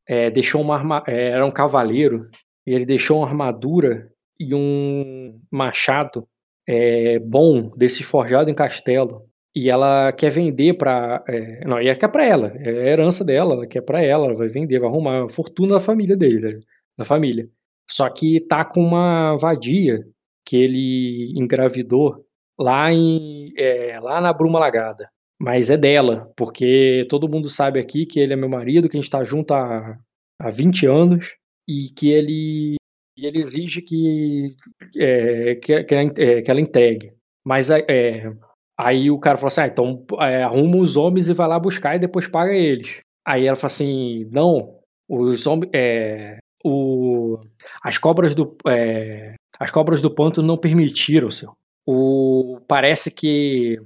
é, 0.07 0.29
deixou 0.31 0.61
uma 0.61 0.75
arma, 0.77 1.03
é, 1.09 1.31
era 1.31 1.47
um 1.47 1.51
cavaleiro 1.51 2.29
e 2.67 2.75
ele 2.75 2.85
deixou 2.85 3.21
uma 3.21 3.27
armadura 3.27 4.13
e 4.39 4.55
um 4.55 5.41
machado 5.51 6.29
é, 6.69 7.19
bom 7.21 7.71
desse 7.75 8.03
forjado 8.03 8.51
em 8.51 8.55
castelo. 8.55 9.27
E 9.57 9.71
ela 9.71 10.13
quer 10.13 10.31
vender 10.31 10.75
para 10.75 11.25
é, 11.27 11.65
não 11.67 11.81
e 11.81 11.89
é 11.89 11.95
que 11.95 12.05
é 12.05 12.09
para 12.09 12.27
ela 12.27 12.51
é 12.55 12.91
herança 12.91 13.25
dela 13.25 13.55
ela 13.55 13.67
quer 13.67 13.81
para 13.81 14.03
ela 14.03 14.27
ela 14.27 14.35
vai 14.35 14.49
vender 14.49 14.79
vai 14.79 14.91
arrumar 14.91 15.25
a 15.25 15.29
fortuna 15.29 15.75
da 15.75 15.81
família 15.81 16.19
dele 16.19 16.61
da 16.99 17.05
família. 17.05 17.49
Só 17.91 18.11
que 18.11 18.41
tá 18.41 18.63
com 18.63 18.83
uma 18.85 19.37
vadia 19.37 20.05
que 20.45 20.57
ele 20.57 21.33
engravidou 21.35 22.27
lá 22.63 22.93
em 22.93 23.53
é, 23.57 23.99
lá 24.01 24.21
na 24.21 24.33
Bruma 24.33 24.59
Lagada. 24.59 25.11
Mas 25.41 25.71
é 25.71 25.77
dela, 25.77 26.31
porque 26.37 27.05
todo 27.11 27.29
mundo 27.29 27.51
sabe 27.51 27.81
aqui 27.81 28.07
que 28.07 28.21
ele 28.21 28.33
é 28.33 28.37
meu 28.37 28.49
marido, 28.49 28.89
que 28.89 28.97
a 28.97 29.01
gente 29.01 29.09
está 29.09 29.25
junto 29.25 29.53
há, 29.53 29.99
há 30.41 30.51
20 30.51 30.87
anos 30.87 31.35
e 31.69 31.91
que 31.91 32.11
ele, 32.13 32.77
ele 33.17 33.41
exige 33.41 33.83
que, 33.83 34.55
é, 34.97 35.57
que, 35.57 35.83
que, 35.83 35.95
ela, 35.95 36.61
é, 36.61 36.63
entregue. 36.63 37.13
Mas 37.45 37.71
é, 37.71 38.33
aí 38.79 39.11
o 39.11 39.19
cara 39.19 39.37
falou 39.37 39.49
assim: 39.49 39.63
ah, 39.63 39.67
então 39.67 40.07
é, 40.21 40.45
arruma 40.45 40.77
os 40.77 40.97
homens 40.97 41.29
e 41.29 41.35
vai 41.35 41.49
lá 41.49 41.59
buscar 41.59 41.97
e 41.97 42.01
depois 42.01 42.29
paga 42.29 42.53
eles. 42.53 43.01
Aí 43.27 43.47
ela 43.47 43.57
falou 43.57 43.67
assim: 43.73 44.29
não, 44.31 44.79
os 45.09 45.47
homens. 45.47 45.71
É, 45.75 46.39
o, 46.65 47.41
as 47.83 47.99
cobras 47.99 48.33
do. 48.35 48.57
É, 48.69 49.35
as 49.59 49.73
cobras 49.73 50.01
do 50.01 50.15
ponto 50.15 50.41
não 50.41 50.57
permitiram, 50.57 51.31
senhor 51.31 51.55
o 51.87 52.52
parece 52.67 53.11
que 53.11 53.81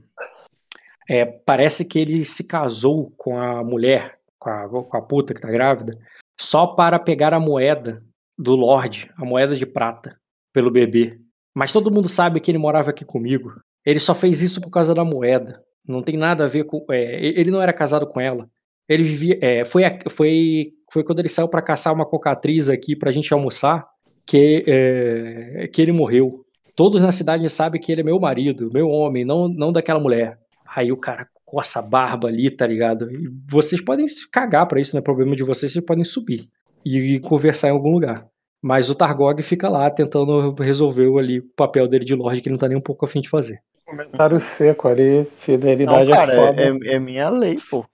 é, 1.08 1.24
parece 1.24 1.84
que 1.84 1.98
ele 1.98 2.24
se 2.24 2.46
casou 2.46 3.12
com 3.16 3.38
a 3.38 3.62
mulher, 3.62 4.18
com 4.38 4.50
a, 4.50 4.68
com 4.68 4.96
a 4.96 5.02
puta 5.02 5.32
que 5.32 5.40
tá 5.40 5.50
grávida, 5.50 5.98
só 6.38 6.68
para 6.68 6.98
pegar 6.98 7.32
a 7.32 7.40
moeda 7.40 8.02
do 8.36 8.54
Lorde, 8.54 9.10
a 9.16 9.24
moeda 9.24 9.54
de 9.54 9.64
prata, 9.64 10.18
pelo 10.52 10.70
bebê. 10.70 11.18
Mas 11.54 11.72
todo 11.72 11.90
mundo 11.90 12.08
sabe 12.08 12.40
que 12.40 12.50
ele 12.50 12.58
morava 12.58 12.90
aqui 12.90 13.04
comigo. 13.04 13.52
Ele 13.84 14.00
só 14.00 14.14
fez 14.14 14.42
isso 14.42 14.60
por 14.60 14.70
causa 14.70 14.94
da 14.94 15.04
moeda. 15.04 15.62
Não 15.88 16.02
tem 16.02 16.16
nada 16.16 16.44
a 16.44 16.48
ver 16.48 16.64
com. 16.64 16.84
É, 16.90 17.24
ele 17.24 17.50
não 17.50 17.62
era 17.62 17.72
casado 17.72 18.06
com 18.06 18.20
ela. 18.20 18.50
Ele 18.88 19.02
vivia. 19.02 19.38
É, 19.40 19.64
foi, 19.64 19.82
foi, 20.10 20.72
foi 20.92 21.04
quando 21.04 21.20
ele 21.20 21.28
saiu 21.28 21.48
para 21.48 21.62
caçar 21.62 21.94
uma 21.94 22.04
cocatriz 22.04 22.68
aqui 22.68 22.94
pra 22.96 23.10
gente 23.10 23.32
almoçar 23.32 23.86
que, 24.26 24.64
é, 24.66 25.68
que 25.68 25.80
ele 25.80 25.92
morreu. 25.92 26.44
Todos 26.76 27.00
na 27.00 27.10
cidade 27.10 27.48
sabem 27.48 27.80
que 27.80 27.90
ele 27.90 28.02
é 28.02 28.04
meu 28.04 28.20
marido, 28.20 28.68
meu 28.70 28.88
homem, 28.90 29.24
não, 29.24 29.48
não 29.48 29.72
daquela 29.72 29.98
mulher. 29.98 30.38
Aí 30.76 30.92
o 30.92 30.96
cara 30.96 31.26
coça 31.42 31.78
a 31.78 31.82
barba 31.82 32.28
ali, 32.28 32.50
tá 32.50 32.66
ligado? 32.66 33.10
E 33.10 33.30
vocês 33.50 33.80
podem 33.80 34.04
cagar 34.30 34.68
para 34.68 34.78
isso, 34.78 34.94
não 34.94 35.00
é 35.00 35.02
problema 35.02 35.34
de 35.34 35.42
vocês, 35.42 35.72
vocês 35.72 35.84
podem 35.84 36.04
subir 36.04 36.50
e, 36.84 37.14
e 37.14 37.20
conversar 37.20 37.68
em 37.68 37.70
algum 37.70 37.92
lugar. 37.92 38.26
Mas 38.62 38.90
o 38.90 38.94
Targog 38.94 39.42
fica 39.42 39.70
lá 39.70 39.90
tentando 39.90 40.54
resolver 40.60 41.08
ali 41.18 41.38
o 41.38 41.48
papel 41.56 41.88
dele 41.88 42.04
de 42.04 42.14
Lorde, 42.14 42.42
que 42.42 42.48
ele 42.48 42.54
não 42.54 42.60
tá 42.60 42.68
nem 42.68 42.76
um 42.76 42.82
pouco 42.82 43.06
afim 43.06 43.22
de 43.22 43.28
fazer. 43.30 43.60
Comentário 43.86 44.38
seco 44.38 44.88
ali, 44.88 45.26
fidelidade 45.38 46.10
não, 46.10 46.16
cara, 46.16 46.34
é, 46.60 46.68
é, 46.68 46.94
é, 46.94 46.98
minha 46.98 47.30
lei, 47.30 47.56
pô. 47.70 47.86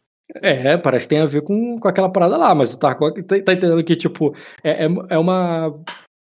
É, 0.42 0.76
parece 0.76 1.06
que 1.06 1.14
tem 1.14 1.22
a 1.22 1.26
ver 1.26 1.42
com, 1.42 1.76
com 1.76 1.86
aquela 1.86 2.10
parada 2.10 2.36
lá, 2.36 2.54
mas 2.54 2.72
o 2.72 2.78
Targog 2.78 3.22
tá, 3.22 3.36
tá 3.42 3.52
entendendo 3.52 3.84
que, 3.84 3.94
tipo, 3.94 4.34
é, 4.64 4.86
é, 4.86 4.88
é 5.10 5.18
uma 5.18 5.78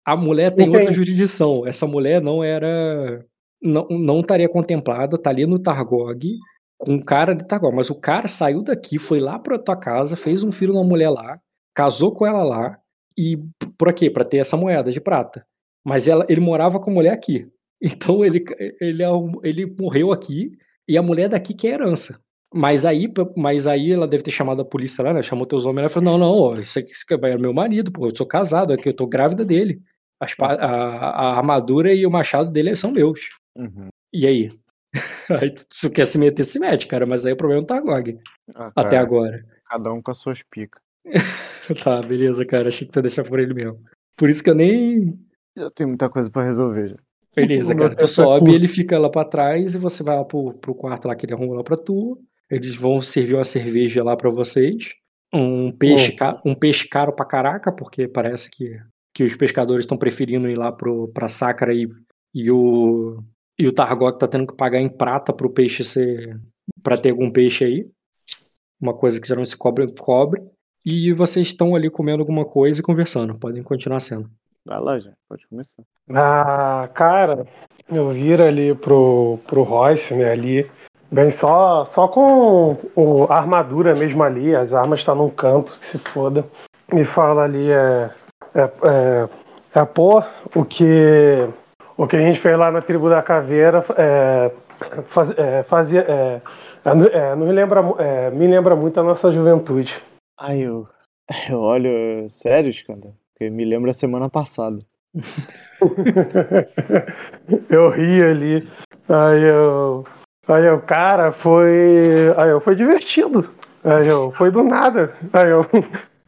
a 0.06 0.16
mulher 0.16 0.52
tem 0.52 0.70
outra 0.70 0.92
jurisdição. 0.92 1.66
Essa 1.66 1.86
mulher 1.88 2.22
não 2.22 2.44
era. 2.44 3.26
Não, 3.62 3.86
não 3.90 4.22
estaria 4.22 4.50
contemplada, 4.50 5.18
tá 5.18 5.30
ali 5.30 5.46
no 5.46 5.60
Targog, 5.60 6.36
com 6.80 6.96
o 6.96 7.06
cara 7.06 7.34
de 7.36 7.48
Targog. 7.48 7.76
Mas 7.76 7.90
o 7.90 7.96
cara 7.96 8.28
saiu 8.28 8.64
daqui, 8.64 8.98
foi 8.98 9.20
lá 9.20 9.38
pra 9.38 9.60
tua 9.60 9.76
casa, 9.76 10.16
fez 10.16 10.44
um 10.44 10.52
filho 10.52 10.74
na 10.74 10.84
mulher 10.84 11.10
lá, 11.10 11.40
casou 11.76 12.12
com 12.14 12.26
ela 12.26 12.44
lá, 12.44 12.80
e 13.18 13.38
por 13.78 13.94
quê? 13.94 14.10
Pra 14.10 14.24
ter 14.24 14.38
essa 14.38 14.58
moeda 14.58 14.92
de 14.92 15.00
prata. 15.00 15.46
Mas 15.86 16.08
ela, 16.08 16.26
ele 16.30 16.42
morava 16.42 16.80
com 16.80 16.90
a 16.92 16.94
mulher 16.94 17.14
aqui. 17.14 17.48
Então 17.84 18.24
ele, 18.24 18.46
ele, 18.80 19.02
ele 19.44 19.66
morreu 19.66 20.12
aqui 20.12 20.52
e 20.88 21.00
a 21.00 21.02
mulher 21.02 21.28
daqui 21.28 21.52
quer 21.52 21.70
herança. 21.70 22.22
Mas 22.54 22.86
aí, 22.86 23.12
mas 23.36 23.66
aí 23.66 23.92
ela 23.92 24.08
deve 24.08 24.22
ter 24.22 24.30
chamado 24.30 24.62
a 24.62 24.66
polícia 24.66 25.04
lá, 25.04 25.12
né? 25.12 25.24
Chamou 25.24 25.48
teus 25.48 25.66
homens 25.66 25.82
lá 25.82 25.88
e 25.88 25.90
falou: 25.90 26.20
Não, 26.20 26.52
não, 26.54 26.62
isso 26.62 26.78
aqui 26.78 26.92
é 27.26 27.38
meu 27.40 27.52
marido, 27.52 27.92
pô, 27.92 28.06
eu 28.06 28.16
sou 28.16 28.28
casado, 28.28 28.72
aqui 28.72 28.88
eu 28.88 28.96
tô 28.96 29.08
grávida 29.08 29.44
dele. 29.44 29.82
A, 30.22 30.46
a, 30.48 31.38
armadura 31.38 31.94
e 31.94 32.06
o 32.06 32.12
machado 32.12 32.52
dele 32.52 32.76
são 32.76 32.92
meus. 32.92 33.30
Uhum. 33.56 33.88
E 34.14 34.28
aí? 34.28 34.50
aí 35.42 35.52
tu 35.52 35.90
quer 35.90 36.06
se 36.06 36.18
meter, 36.18 36.44
se 36.44 36.60
mete, 36.60 36.88
cara, 36.88 37.06
mas 37.06 37.26
aí 37.26 37.34
o 37.34 37.38
problema 37.38 37.66
tá 37.66 37.78
agora. 37.78 38.18
Ah, 38.54 38.72
Até 38.76 38.98
agora. 38.98 39.44
Cada 39.70 39.92
um 39.92 40.02
com 40.02 40.12
as 40.12 40.18
suas 40.18 40.42
picas. 40.44 40.82
tá, 41.84 42.02
beleza, 42.02 42.46
cara. 42.46 42.68
Achei 42.68 42.88
que 42.88 42.94
você 42.94 43.00
ia 43.00 43.04
deixar 43.04 43.24
por 43.24 43.40
ele 43.40 43.54
mesmo. 43.54 43.80
Por 44.16 44.30
isso 44.30 44.44
que 44.44 44.50
eu 44.50 44.56
nem. 44.56 45.18
Já 45.58 45.70
tem 45.72 45.88
muita 45.88 46.10
coisa 46.10 46.30
para 46.30 46.44
resolver. 46.44 46.90
Já. 46.90 46.98
Beleza, 47.36 47.74
cara. 47.76 47.96
Tu 47.96 48.08
sobe, 48.08 48.54
ele 48.54 48.68
fica 48.68 49.00
lá 49.00 49.10
pra 49.10 49.26
trás 49.26 49.74
e 49.74 49.78
você 49.78 50.04
vai 50.04 50.18
lá 50.18 50.26
pro, 50.26 50.54
pro 50.54 50.76
quarto 50.76 51.08
lá 51.08 51.16
que 51.16 51.26
ele 51.26 51.34
arrumou 51.34 51.56
lá 51.56 51.64
pra 51.64 51.78
tu. 51.78 52.22
Eles 52.50 52.76
vão 52.76 53.02
servir 53.02 53.36
uma 53.36 53.44
cerveja 53.44 54.04
lá 54.04 54.16
para 54.16 54.30
vocês. 54.30 54.94
Um 55.34 55.72
peixe, 55.72 56.14
um 56.46 56.54
peixe 56.54 56.88
caro 56.88 57.14
pra 57.14 57.26
caraca, 57.26 57.72
porque 57.72 58.06
parece 58.08 58.52
que 58.52 58.78
que 59.14 59.24
os 59.24 59.36
pescadores 59.36 59.84
estão 59.84 59.98
preferindo 59.98 60.50
ir 60.50 60.58
lá 60.58 60.72
para 60.72 61.28
Sacra 61.28 61.74
e, 61.74 61.88
e 62.34 62.50
o 62.52 63.24
e 63.60 63.68
o 63.68 63.72
Targok 63.72 64.18
tá 64.18 64.28
tendo 64.28 64.48
que 64.48 64.56
pagar 64.56 64.80
em 64.80 64.90
prata 64.90 65.32
pro 65.32 65.50
peixe 65.50 65.84
ser 65.84 66.40
para 66.82 66.98
ter 66.98 67.12
algum 67.12 67.30
peixe 67.30 67.66
aí. 67.66 67.90
Uma 68.82 68.94
coisa 68.94 69.22
que 69.22 69.28
geralmente 69.28 69.52
se 69.52 69.58
cobre 69.58 69.88
cobre. 70.00 70.42
E 70.84 71.14
vocês 71.14 71.48
estão 71.48 71.76
ali 71.76 71.88
comendo 71.90 72.22
alguma 72.22 72.44
coisa 72.44 72.80
e 72.80 72.84
conversando. 72.84 73.38
Podem 73.38 73.62
continuar 73.62 74.00
sendo. 74.00 74.32
Vai 74.66 74.80
lá, 74.80 75.00
já. 75.00 75.12
Pode 75.30 75.48
começar. 75.48 75.84
Ah, 76.10 76.90
cara, 76.96 77.46
eu 77.88 78.10
viro 78.10 78.44
ali 78.44 78.74
pro, 78.74 79.38
pro 79.46 79.62
Royce, 79.62 80.16
né, 80.16 80.32
ali, 80.32 80.68
Vem 81.12 81.30
só, 81.30 81.84
só 81.84 82.08
com 82.08 82.78
o, 82.96 83.26
a 83.26 83.36
armadura 83.36 83.94
mesmo 83.94 84.24
ali, 84.24 84.56
as 84.56 84.74
armas 84.74 85.02
estão 85.02 85.14
tá 85.14 85.22
num 85.22 85.30
canto, 85.30 85.74
que 85.74 85.86
se 85.86 85.98
foda. 85.98 86.46
Me 86.94 87.04
fala 87.04 87.44
ali, 87.44 87.70
é. 87.70 88.10
É, 88.54 88.62
é, 88.62 89.30
é 89.76 89.86
pô, 89.86 90.22
o 90.56 90.66
que. 90.66 91.48
O 91.98 92.08
que 92.08 92.16
a 92.16 92.22
gente 92.22 92.40
fez 92.40 92.58
lá 92.58 92.72
na 92.72 92.82
tribo 92.82 93.10
da 93.10 93.22
caveira 93.22 93.86
é, 93.98 94.52
faz, 95.08 95.38
é, 95.38 95.64
fazia. 95.64 96.02
É, 96.02 96.42
é, 96.86 97.18
é 97.18 97.36
me 97.36 97.52
lembra, 97.52 97.82
me 98.32 98.48
lembra 98.48 98.76
muito 98.76 99.00
a 99.00 99.04
nossa 99.04 99.32
juventude. 99.32 100.02
Ai, 100.40 100.62
eu. 100.62 100.88
Eu 101.50 101.60
olho. 101.60 102.30
Sério, 102.30 102.72
Skanda? 102.72 103.14
Porque 103.34 103.50
me 103.50 103.64
lembra 103.64 103.92
a 103.92 103.94
semana 103.94 104.30
passada. 104.30 104.80
eu 107.70 107.90
ri 107.90 108.24
ali. 108.24 108.68
Aí 109.08 109.44
eu. 109.44 110.06
Aí 110.48 110.68
o 110.70 110.82
cara 110.82 111.32
foi. 111.32 112.34
Aí 112.38 112.50
eu 112.50 112.60
foi 112.60 112.76
divertido. 112.76 113.50
Aí 113.84 114.08
eu 114.08 114.32
foi 114.32 114.52
do 114.52 114.64
nada. 114.64 115.14
Aí 115.34 115.50
eu. 115.50 115.66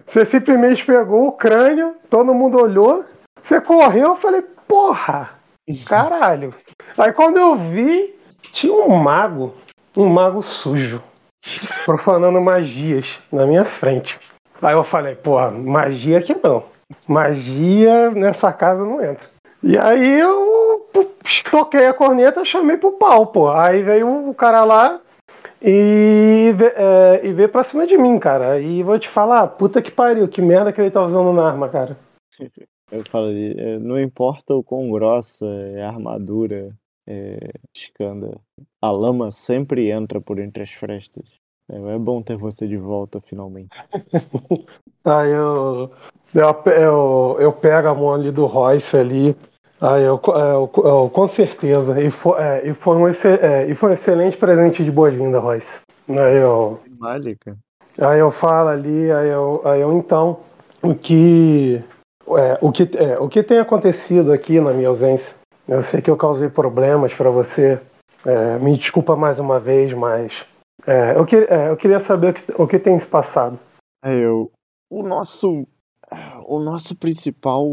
Você 0.08 0.26
simplesmente 0.26 0.86
pegou 0.86 1.28
o 1.28 1.32
crânio, 1.32 1.96
todo 2.10 2.34
mundo 2.34 2.62
olhou, 2.62 3.06
você 3.42 3.60
correu, 3.60 4.10
eu 4.10 4.16
falei, 4.16 4.42
porra, 4.68 5.32
caralho. 5.88 6.54
Aí 6.98 7.12
quando 7.14 7.38
eu 7.38 7.56
vi, 7.58 8.16
tinha 8.52 8.74
um 8.74 8.96
mago, 8.96 9.54
um 9.96 10.08
mago 10.08 10.42
sujo, 10.42 11.02
profanando 11.86 12.40
magias 12.42 13.20
na 13.32 13.46
minha 13.46 13.66
frente. 13.66 14.20
Aí 14.62 14.74
eu 14.74 14.84
falei, 14.84 15.16
porra, 15.16 15.52
magia 15.52 16.20
aqui 16.20 16.36
não. 16.42 16.64
Magia 17.08 18.12
nessa 18.12 18.54
casa 18.54 18.84
não 18.86 19.04
entra. 19.04 19.28
E 19.62 19.78
aí 19.78 20.20
eu 20.20 20.86
toquei 21.50 21.88
a 21.88 21.94
corneta, 21.94 22.44
chamei 22.46 22.78
pro 22.78 22.94
pau, 22.94 23.28
pô. 23.28 23.50
Aí 23.50 23.82
veio 23.82 24.30
o 24.30 24.34
cara 24.34 24.64
lá 24.64 25.00
e, 25.64 26.53
é, 26.76 27.26
e 27.26 27.31
veio 27.31 27.48
pra 27.48 27.64
cima 27.64 27.88
de 27.88 27.98
mim, 27.98 28.19
cara. 28.19 28.60
E 28.60 28.84
vou 28.84 28.99
te 28.99 29.07
falar, 29.07 29.48
puta 29.48 29.81
que 29.81 29.91
pariu, 29.91 30.27
que 30.27 30.41
merda 30.41 30.73
que 30.73 30.81
ele 30.81 30.91
tá 30.91 31.03
usando 31.03 31.31
na 31.31 31.48
arma, 31.48 31.69
cara. 31.69 31.98
Eu 32.91 33.03
falo, 33.10 33.31
é, 33.31 33.80
não 33.80 33.99
importa 33.99 34.53
o 34.53 34.64
quão 34.64 34.91
grossa 34.91 35.48
é 35.48 35.81
a 35.81 35.88
armadura, 35.88 36.76
é, 37.07 37.40
escanda, 37.73 38.40
a 38.80 38.91
lama 38.91 39.31
sempre 39.31 39.90
entra 39.90 40.22
por 40.22 40.38
entre 40.38 40.61
as 40.61 40.72
frestas. 40.72 41.40
É, 41.72 41.76
é 41.76 41.98
bom 41.98 42.22
ter 42.22 42.38
você 42.38 42.68
de 42.68 42.77
volta, 42.77 43.19
finalmente. 43.19 43.76
Aí 45.03 45.31
eu, 45.34 45.91
eu, 46.35 46.72
eu, 46.72 47.38
eu 47.40 47.53
pego 47.53 47.88
a 47.88 47.95
mão 47.95 48.14
ali 48.14 48.31
do 48.31 48.45
Royce 48.45 48.95
ali, 48.95 49.35
ah, 49.86 50.00
eu, 50.00 50.18
eu, 50.26 50.72
eu, 50.78 51.10
com 51.10 51.28
certeza. 51.28 52.02
E 52.02 52.10
foi, 52.10 52.40
é, 52.42 52.70
e, 52.70 52.74
foi 52.74 52.96
um, 52.96 53.06
é, 53.06 53.68
e 53.70 53.76
foi 53.76 53.90
um 53.90 53.94
excelente 53.94 54.38
presente 54.38 54.82
de 54.82 54.90
boas-vindas, 54.90 55.44
Royce. 55.44 55.78
Aí 56.08 56.38
eu, 56.38 56.80
aí 58.00 58.20
eu 58.20 58.32
falo 58.32 58.70
ali, 58.70 59.12
aí 59.12 59.28
eu, 59.28 59.62
aí 59.66 59.82
eu 59.82 59.92
então, 59.98 60.40
o 60.82 60.96
que, 60.96 61.84
é, 62.30 62.58
o, 62.62 62.72
que, 62.72 62.90
é, 62.98 63.20
o 63.20 63.28
que 63.28 63.44
tem 63.44 63.60
acontecido 63.60 64.32
aqui 64.32 64.58
na 64.62 64.72
minha 64.72 64.88
ausência? 64.88 65.36
Eu 65.68 65.84
sei 65.84 66.02
que 66.02 66.10
eu 66.10 66.16
causei 66.16 66.48
problemas 66.48 67.14
para 67.14 67.30
você. 67.30 67.78
É, 68.26 68.58
me 68.60 68.78
desculpa 68.78 69.18
mais 69.18 69.38
uma 69.38 69.60
vez, 69.60 69.92
mas 69.92 70.46
é, 70.88 71.18
eu, 71.18 71.26
que, 71.26 71.36
eu 71.36 71.76
queria 71.76 72.00
saber 72.00 72.30
o 72.30 72.34
que, 72.34 72.62
o 72.62 72.68
que 72.68 72.80
tem 72.80 72.98
se 72.98 73.08
passado. 73.08 73.60
É, 74.02 74.14
eu, 74.14 74.50
o 74.90 75.04
nosso, 75.04 75.68
o 76.48 76.60
nosso 76.62 76.96
principal 76.96 77.68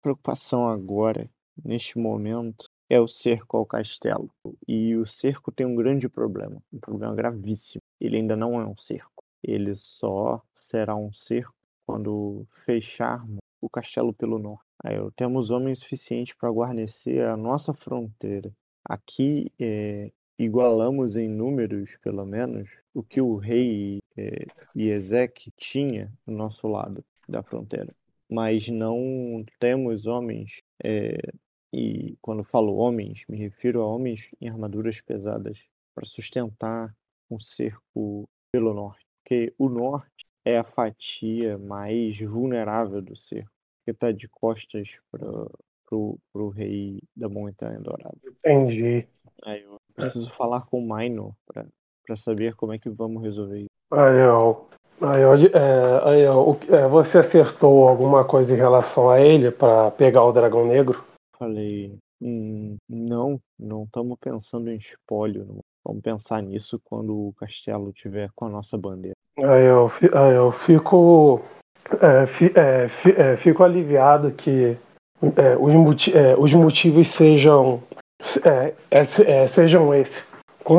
preocupação 0.00 0.66
agora, 0.66 1.28
neste 1.64 1.98
momento, 1.98 2.68
é 2.88 3.00
o 3.00 3.06
cerco 3.06 3.56
ao 3.56 3.64
castelo. 3.64 4.28
E 4.66 4.96
o 4.96 5.06
cerco 5.06 5.52
tem 5.52 5.66
um 5.66 5.76
grande 5.76 6.08
problema, 6.08 6.60
um 6.72 6.78
problema 6.78 7.14
gravíssimo. 7.14 7.82
Ele 8.00 8.16
ainda 8.16 8.36
não 8.36 8.60
é 8.60 8.66
um 8.66 8.76
cerco. 8.76 9.24
Ele 9.42 9.74
só 9.74 10.42
será 10.52 10.96
um 10.96 11.12
cerco 11.12 11.54
quando 11.86 12.46
fecharmos 12.64 13.38
o 13.60 13.68
castelo 13.68 14.12
pelo 14.12 14.38
norte. 14.38 14.64
Aí 14.82 14.96
temos 15.14 15.50
homens 15.50 15.80
suficientes 15.80 16.34
para 16.34 16.50
guarnecer 16.50 17.26
a 17.26 17.36
nossa 17.36 17.72
fronteira. 17.72 18.52
Aqui 18.84 19.52
é, 19.60 20.10
igualamos 20.38 21.16
em 21.16 21.28
números, 21.28 21.90
pelo 22.02 22.24
menos, 22.24 22.68
o 22.94 23.02
que 23.02 23.20
o 23.20 23.36
rei 23.36 24.00
é, 24.16 24.46
Iezek 24.74 25.52
tinha 25.56 26.10
do 26.26 26.32
nosso 26.32 26.66
lado 26.66 27.04
da 27.28 27.42
fronteira 27.42 27.94
mas 28.30 28.68
não 28.68 29.44
temos 29.58 30.06
homens, 30.06 30.62
é, 30.82 31.18
e 31.72 32.16
quando 32.20 32.44
falo 32.44 32.76
homens, 32.76 33.24
me 33.28 33.36
refiro 33.36 33.80
a 33.82 33.86
homens 33.86 34.28
em 34.40 34.48
armaduras 34.48 35.00
pesadas 35.00 35.58
para 35.94 36.06
sustentar 36.06 36.94
um 37.30 37.38
cerco 37.38 38.28
pelo 38.52 38.72
norte, 38.74 39.04
porque 39.22 39.54
o 39.58 39.68
norte 39.68 40.26
é 40.44 40.58
a 40.58 40.64
fatia 40.64 41.58
mais 41.58 42.18
vulnerável 42.20 43.02
do 43.02 43.16
cerco, 43.16 43.50
que 43.84 43.90
está 43.90 44.10
de 44.10 44.28
costas 44.28 45.00
para 45.10 45.46
o 45.92 46.48
rei 46.48 47.00
da 47.14 47.28
Montanha 47.28 47.78
Dourada. 47.80 48.16
Entendi. 48.24 49.06
Aí 49.42 49.62
eu 49.62 49.80
preciso 49.94 50.30
falar 50.30 50.62
com 50.62 50.78
o 50.78 50.96
Minor 50.96 51.34
para 51.46 52.16
saber 52.16 52.54
como 52.54 52.72
é 52.72 52.78
que 52.78 52.88
vamos 52.88 53.22
resolver 53.22 53.60
isso. 53.60 53.68
Eu 53.92 54.68
Aí, 55.02 55.22
é, 55.46 56.08
aí 56.08 56.22
é, 56.76 56.86
você 56.86 57.18
acertou 57.18 57.88
alguma 57.88 58.22
coisa 58.22 58.52
em 58.52 58.56
relação 58.56 59.08
a 59.08 59.18
ele 59.18 59.50
para 59.50 59.90
pegar 59.92 60.24
o 60.24 60.32
dragão 60.32 60.66
negro? 60.66 61.02
Falei, 61.38 61.96
hum, 62.20 62.76
não, 62.86 63.40
não 63.58 63.84
estamos 63.84 64.18
pensando 64.20 64.70
em 64.70 64.76
espólio. 64.76 65.46
Não. 65.48 65.60
Vamos 65.82 66.02
pensar 66.02 66.42
nisso 66.42 66.78
quando 66.84 67.14
o 67.14 67.32
castelo 67.38 67.90
tiver 67.92 68.28
com 68.34 68.44
a 68.44 68.50
nossa 68.50 68.76
bandeira. 68.76 69.16
Aí 69.38 69.64
eu, 69.64 69.90
aí 70.12 70.36
eu 70.36 70.52
fico, 70.52 71.40
é, 71.98 72.26
fi, 72.26 72.52
é, 72.54 72.88
fi, 72.88 73.10
é, 73.12 73.36
fico 73.38 73.64
aliviado 73.64 74.30
que 74.32 74.76
é, 75.22 75.56
os, 75.58 75.74
os, 76.38 76.52
motivos 76.52 77.08
sejam, 77.08 77.82
sejam 79.48 79.94
esses. 79.94 80.28
Com, 80.62 80.78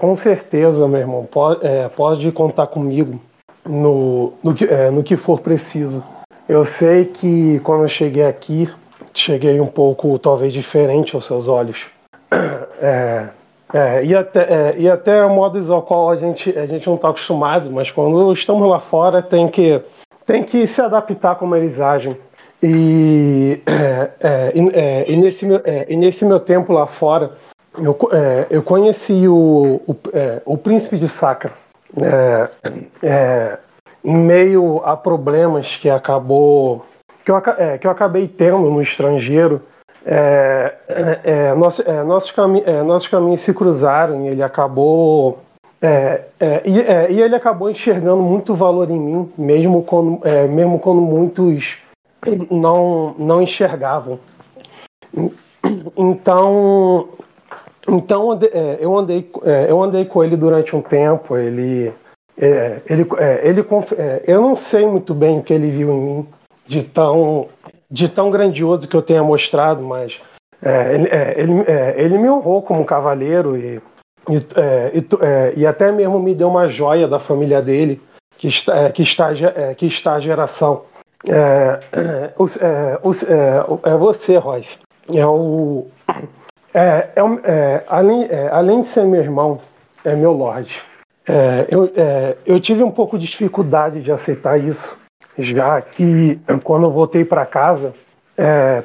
com 0.00 0.16
certeza, 0.16 0.88
meu 0.88 1.00
irmão, 1.00 1.24
pode, 1.24 1.60
pode 1.94 2.32
contar 2.32 2.66
comigo 2.66 3.20
no, 3.66 4.32
no, 4.42 4.54
que, 4.54 4.64
é, 4.64 4.90
no 4.90 5.02
que 5.02 5.16
for 5.16 5.40
preciso. 5.40 6.02
Eu 6.48 6.64
sei 6.64 7.04
que 7.04 7.60
quando 7.60 7.82
eu 7.82 7.88
cheguei 7.88 8.24
aqui, 8.24 8.68
cheguei 9.14 9.60
um 9.60 9.66
pouco, 9.66 10.18
talvez, 10.18 10.52
diferente 10.52 11.14
aos 11.14 11.26
seus 11.26 11.48
olhos. 11.48 11.86
É, 12.82 13.28
é, 13.74 14.02
e, 14.02 14.16
até, 14.16 14.40
é, 14.40 14.74
e 14.78 14.88
até 14.88 15.26
modos 15.26 15.70
ao 15.70 15.82
qual 15.82 16.10
a 16.10 16.16
gente, 16.16 16.48
a 16.58 16.66
gente 16.66 16.86
não 16.86 16.94
está 16.94 17.10
acostumado, 17.10 17.70
mas 17.70 17.90
quando 17.90 18.32
estamos 18.32 18.66
lá 18.66 18.80
fora 18.80 19.20
tem 19.20 19.46
que, 19.48 19.82
tem 20.24 20.42
que 20.42 20.66
se 20.66 20.80
adaptar 20.80 21.34
como 21.34 21.54
eles 21.54 21.78
agem. 21.78 22.16
E, 22.62 23.60
é, 23.68 24.10
é, 24.18 24.52
é 24.72 25.10
e, 25.10 25.14
nesse, 25.14 25.44
meu, 25.44 25.60
e 25.86 25.94
nesse 25.94 26.24
meu 26.24 26.40
tempo 26.40 26.72
lá 26.72 26.86
fora, 26.86 27.32
eu, 27.76 27.94
eu 28.48 28.62
conheci 28.62 29.28
o, 29.28 29.82
o, 29.86 29.94
o 30.46 30.56
príncipe 30.56 30.96
de 30.96 31.06
Sacra 31.10 31.52
é, 31.96 32.50
é, 33.02 33.58
em 34.04 34.16
meio 34.16 34.82
a 34.84 34.96
problemas 34.96 35.76
que 35.76 35.90
acabou 35.90 36.84
que 37.24 37.30
eu, 37.30 37.36
é, 37.36 37.78
que 37.78 37.86
eu 37.86 37.90
acabei 37.90 38.26
tendo 38.26 38.70
no 38.70 38.80
estrangeiro, 38.80 39.62
é, 40.06 40.74
é, 40.88 41.20
é 41.24 41.54
nosso, 41.54 41.82
nossos, 42.06 42.30
cami 42.30 42.62
nossos 42.86 43.08
caminhos 43.08 43.42
se 43.42 43.52
cruzaram 43.52 44.24
e 44.24 44.28
ele 44.28 44.42
acabou 44.42 45.40
e, 45.82 47.12
e, 47.12 47.20
ele 47.20 47.34
acabou 47.34 47.70
enxergando 47.70 48.22
muito 48.22 48.54
valor 48.54 48.90
em 48.90 48.98
mim, 48.98 49.32
mesmo 49.36 49.82
quando, 49.82 50.20
mesmo 50.50 50.78
quando 50.78 51.00
muitos 51.00 51.78
não, 52.50 53.14
não 53.18 53.42
enxergavam. 53.42 54.18
Então 55.96 57.08
então 57.88 58.38
é, 58.42 58.78
eu 58.80 58.96
andei, 58.96 59.30
é, 59.44 59.70
eu 59.70 59.82
andei 59.82 60.04
com 60.04 60.22
ele 60.22 60.36
durante 60.36 60.74
um 60.74 60.82
tempo. 60.82 61.36
Ele, 61.36 61.92
é, 62.38 62.80
ele, 62.86 63.06
ele, 63.42 63.66
eu 64.26 64.40
não 64.40 64.56
sei 64.56 64.86
muito 64.86 65.14
bem 65.14 65.38
o 65.38 65.42
que 65.42 65.52
ele 65.52 65.70
viu 65.70 65.90
em 65.90 66.00
mim 66.00 66.28
de 66.66 66.82
tão, 66.82 67.48
de 67.90 68.08
tão 68.08 68.30
grandioso 68.30 68.86
que 68.86 68.96
eu 68.96 69.02
tenha 69.02 69.22
mostrado, 69.22 69.82
mas 69.82 70.20
ele, 70.62 71.08
ele, 71.36 71.64
ele 71.96 72.18
me 72.18 72.28
honrou 72.28 72.62
como 72.62 72.84
cavaleiro 72.84 73.56
e, 73.56 73.80
e, 74.28 74.36
e, 74.36 75.60
e, 75.60 75.66
até 75.66 75.90
mesmo 75.90 76.20
me 76.20 76.34
deu 76.34 76.48
uma 76.48 76.68
joia 76.68 77.08
da 77.08 77.18
família 77.18 77.62
dele 77.62 78.00
que 78.36 78.48
está, 78.48 78.90
que 78.90 79.02
está, 79.02 79.30
que 79.76 79.86
está 79.86 80.14
a 80.14 80.20
geração. 80.20 80.82
É, 81.28 81.80
é, 81.92 82.32
é, 83.84 83.96
você, 83.96 84.36
Royce. 84.36 84.78
É 85.12 85.26
o, 85.26 85.88
é, 86.72 87.10
é, 87.16 87.20
é, 87.44 87.84
além, 87.88 88.24
é, 88.24 88.48
além 88.48 88.82
de 88.82 88.86
ser 88.88 89.04
meu 89.04 89.20
irmão, 89.20 89.60
é 90.04 90.14
meu 90.14 90.32
Lorde. 90.32 90.82
É, 91.28 91.66
eu, 91.68 91.92
é, 91.96 92.36
eu 92.46 92.60
tive 92.60 92.82
um 92.82 92.90
pouco 92.90 93.18
de 93.18 93.26
dificuldade 93.26 94.00
de 94.00 94.10
aceitar 94.10 94.58
isso, 94.58 94.98
já 95.38 95.80
que 95.80 96.40
quando 96.64 96.84
eu 96.84 96.90
voltei 96.90 97.24
para 97.24 97.46
casa, 97.46 97.92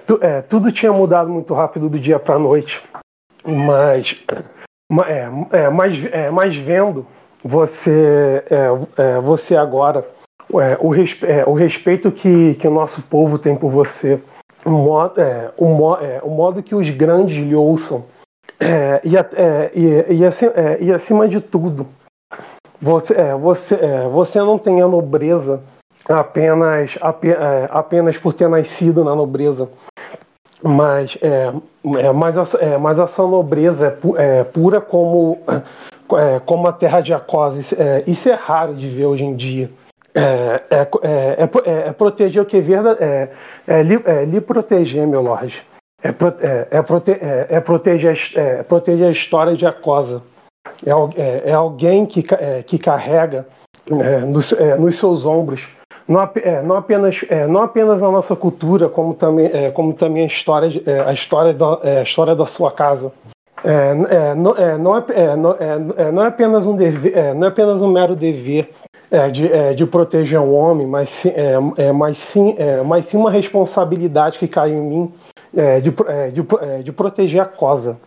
tu, 0.06 0.20
tudo 0.50 0.72
tinha 0.72 0.92
mudado 0.92 1.30
muito 1.30 1.54
rápido 1.54 1.88
do 1.90 1.98
dia 1.98 2.20
para 2.20 2.38
noite. 2.38 2.84
Mas 3.46 4.16
mas, 5.72 5.94
mas 6.32 6.56
vendo 6.56 7.08
você, 7.44 8.44
você 9.24 9.56
agora, 9.56 10.06
o, 10.80 10.90
respe, 10.90 11.26
o 11.48 11.54
respeito 11.54 12.12
que, 12.12 12.56
que 12.56 12.68
o 12.68 12.72
nosso 12.72 13.02
povo 13.02 13.40
tem 13.40 13.56
por 13.56 13.72
você, 13.72 14.22
o 14.66 14.72
modo, 14.72 15.22
é, 15.22 15.52
o, 15.58 15.66
mo, 15.66 15.98
o 16.24 16.30
modo 16.30 16.64
que 16.64 16.76
os 16.76 16.90
grandes 16.90 17.38
lhe 17.38 17.56
ouçam, 17.56 18.04
e, 19.04 19.16
e, 19.80 20.16
e, 20.16 20.26
assim, 20.26 20.48
e, 20.80 20.92
acima 20.92 21.28
de 21.28 21.40
tudo, 21.40 21.88
você, 22.82 23.14
você, 23.36 23.78
você 24.12 24.40
não 24.40 24.58
tem 24.58 24.82
a 24.82 24.88
nobreza 24.88 25.62
apenas, 26.10 26.98
apenas 27.70 28.18
por 28.18 28.34
ter 28.34 28.50
nascido 28.50 29.04
na 29.04 29.16
nobreza, 29.16 29.70
mas, 30.68 31.18
é, 31.22 31.54
é, 32.00 32.12
mas, 32.12 32.38
a, 32.38 32.58
é, 32.60 32.78
mas 32.78 33.00
a 33.00 33.06
sua 33.06 33.28
nobreza 33.28 33.98
é, 34.18 34.40
é 34.40 34.44
pura 34.44 34.82
como, 34.82 35.38
é, 36.14 36.40
como 36.40 36.68
a 36.68 36.74
terra 36.74 37.02
de 37.02 37.14
Acose. 37.14 37.76
É, 37.78 38.04
isso 38.08 38.30
é 38.30 38.34
raro 38.34 38.74
de 38.74 38.90
ver 38.90 39.06
hoje 39.06 39.24
em 39.24 39.36
dia. 39.36 39.70
É, 40.16 40.64
é, 40.70 41.44
é, 41.88 41.92
proteger 41.92 42.42
o 42.42 42.46
que 42.46 42.58
é, 42.58 43.30
é, 43.68 43.84
lhe, 43.84 44.40
proteger, 44.40 45.06
meu 45.06 45.22
lorde. 45.22 45.62
É, 46.02 46.10
é, 46.10 46.82
prote, 46.82 47.12
é, 47.12 47.60
proteger, 47.60 48.32
é, 48.36 48.64
proteger 48.64 49.08
a 49.08 49.12
história 49.12 49.56
de 49.56 49.66
Acosa. 49.66 50.22
É, 50.86 51.50
é, 51.50 51.54
alguém 51.54 52.06
que, 52.06 52.24
que 52.66 52.78
carrega 52.78 53.46
nos, 53.90 54.54
nos 54.80 54.98
seus 54.98 55.26
ombros 55.26 55.68
não, 56.08 56.22
é, 56.36 56.62
não, 56.62 56.78
apenas, 56.78 57.26
é, 57.30 57.48
não 57.48 57.64
apenas 57.64 58.02
a 58.02 58.12
nossa 58.12 58.36
cultura, 58.36 58.88
como 58.88 59.14
também, 59.16 59.50
é, 59.52 59.72
como 59.72 59.94
também 59.94 60.24
a 60.24 60.28
história, 60.28 60.82
é, 60.86 61.00
a, 61.02 61.12
história 61.12 61.54
da, 61.54 61.80
é, 61.84 62.00
a 62.00 62.04
história 62.04 62.36
da 62.36 62.46
sua 62.46 62.72
casa. 62.72 63.12
É, 63.64 63.96
não, 64.36 64.54
não, 64.78 64.98
é, 64.98 65.36
não, 65.36 65.58
não 66.14 66.24
é 66.24 66.28
apenas 66.28 66.68
um 66.68 66.76
dever, 66.76 67.34
não 67.34 67.48
é 67.48 67.50
apenas 67.50 67.82
um 67.82 67.92
mero 67.92 68.16
dever 68.16 68.70
de, 69.32 69.76
de 69.76 69.86
proteger 69.86 70.40
o 70.40 70.52
homem, 70.52 70.86
mas 70.86 71.10
sim, 71.10 71.32
mas, 71.96 72.18
sim, 72.18 72.56
mas 72.86 73.06
sim 73.06 73.18
uma 73.18 73.32
responsabilidade 73.32 74.38
que 74.38 74.48
cai 74.48 74.72
em 74.72 74.82
mim 74.82 75.14
de, 75.54 75.92
de, 76.32 76.84
de 76.84 76.92
proteger 76.92 77.42
a 77.42 77.46
cosa. 77.46 77.98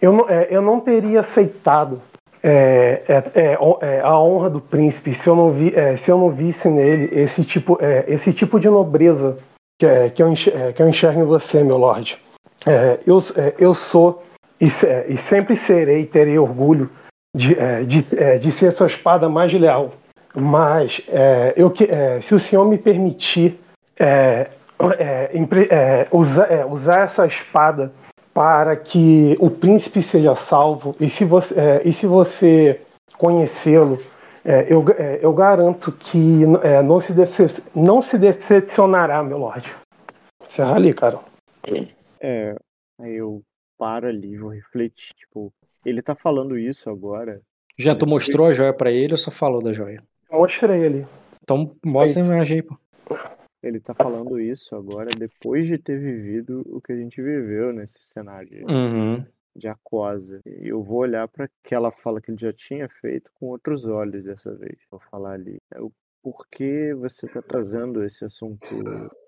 Eu 0.00 0.12
não, 0.12 0.28
eu 0.28 0.62
não 0.62 0.80
teria 0.80 1.20
aceitado 1.20 2.00
é, 2.48 3.02
é, 3.08 3.14
é, 3.34 3.58
é, 3.80 4.00
a 4.02 4.20
honra 4.20 4.48
do 4.48 4.60
príncipe 4.60 5.12
se 5.12 5.28
eu 5.28 5.34
não, 5.34 5.50
vi, 5.50 5.74
é, 5.74 5.96
se 5.96 6.12
eu 6.12 6.16
não 6.16 6.30
visse 6.30 6.68
nele 6.68 7.08
esse 7.10 7.44
tipo, 7.44 7.76
é, 7.80 8.04
esse 8.06 8.32
tipo 8.32 8.60
de 8.60 8.68
nobreza 8.68 9.36
que, 9.76 10.10
que, 10.10 10.22
eu 10.22 10.28
enxergo, 10.28 10.72
que 10.72 10.80
eu 10.80 10.88
enxergo 10.88 11.20
em 11.20 11.24
você, 11.24 11.64
meu 11.64 11.76
lord. 11.76 12.16
eu, 13.04 13.18
eu 13.58 13.74
sou 13.74 14.22
e, 14.60 14.66
e, 15.08 15.16
sempre 15.16 15.56
serei, 15.56 16.06
terei 16.06 16.38
orgulho 16.38 16.88
de, 17.36 17.54
de, 17.86 18.38
de 18.38 18.50
ser 18.50 18.72
sua 18.72 18.86
espada 18.86 19.28
mais 19.28 19.52
leal. 19.52 19.92
Mas 20.34 21.00
eu, 21.56 21.72
se 22.22 22.34
o 22.34 22.40
senhor 22.40 22.66
me 22.66 22.76
permitir 22.76 23.58
usar, 26.12 26.66
usar 26.66 27.00
essa 27.00 27.26
espada 27.26 27.92
para 28.36 28.76
que 28.76 29.34
o 29.40 29.48
príncipe 29.48 30.02
seja 30.02 30.36
salvo. 30.36 30.94
E 31.00 31.08
se 31.08 31.24
você, 31.24 31.58
é, 31.58 31.88
e 31.88 31.92
se 31.94 32.06
você 32.06 32.82
conhecê-lo, 33.16 33.98
é, 34.44 34.70
eu, 34.70 34.84
é, 34.90 35.20
eu 35.22 35.32
garanto 35.32 35.90
que 35.90 36.42
é, 36.62 36.82
não, 36.82 37.00
se 37.00 37.14
decep 37.14 37.62
não 37.74 38.02
se 38.02 38.18
decepcionará, 38.18 39.22
meu 39.22 39.38
lord. 39.38 39.74
Serra 40.48 40.74
ali, 40.74 40.92
cara. 40.92 41.18
É, 42.20 42.54
eu 43.00 43.42
paro 43.78 44.06
ali, 44.06 44.36
vou 44.36 44.50
refletir. 44.50 45.14
Tipo, 45.14 45.50
ele 45.86 46.02
tá 46.02 46.14
falando 46.14 46.58
isso 46.58 46.90
agora. 46.90 47.40
Já 47.78 47.94
tu 47.94 48.06
mostrou 48.06 48.48
a 48.48 48.52
joia 48.52 48.72
para 48.72 48.90
ele 48.90 49.12
ou 49.12 49.16
só 49.16 49.30
falou 49.30 49.62
da 49.62 49.72
joia? 49.72 50.02
Eu 50.30 50.38
mostrei 50.38 50.84
ali. 50.84 51.06
Então 51.42 51.76
mostra 51.84 52.22
a 52.22 52.26
imagem 52.26 52.56
aí, 52.56 52.62
pô. 52.62 52.76
Ele 53.62 53.78
tá 53.80 53.94
falando 53.94 54.40
isso 54.40 54.74
agora 54.74 55.10
depois 55.16 55.66
de 55.66 55.78
ter 55.78 55.98
vivido 55.98 56.62
o 56.66 56.80
que 56.80 56.92
a 56.92 56.96
gente 56.96 57.22
viveu 57.22 57.72
nesse 57.72 58.02
cenário 58.02 58.66
uhum. 58.68 59.24
de 59.54 59.68
aquosa. 59.68 60.40
Eu 60.44 60.82
vou 60.82 60.98
olhar 60.98 61.26
para 61.28 61.48
aquela 61.64 61.90
fala 61.92 62.20
que 62.20 62.30
ele 62.30 62.38
já 62.38 62.52
tinha 62.52 62.88
feito 62.88 63.30
com 63.34 63.46
outros 63.46 63.84
olhos 63.84 64.24
dessa 64.24 64.54
vez. 64.54 64.78
Vou 64.90 65.00
falar 65.10 65.32
ali. 65.32 65.58
É 65.72 65.80
o 65.80 65.92
porquê 66.22 66.94
você 66.94 67.26
está 67.26 67.40
trazendo 67.40 68.04
esse 68.04 68.24
assunto 68.24 68.66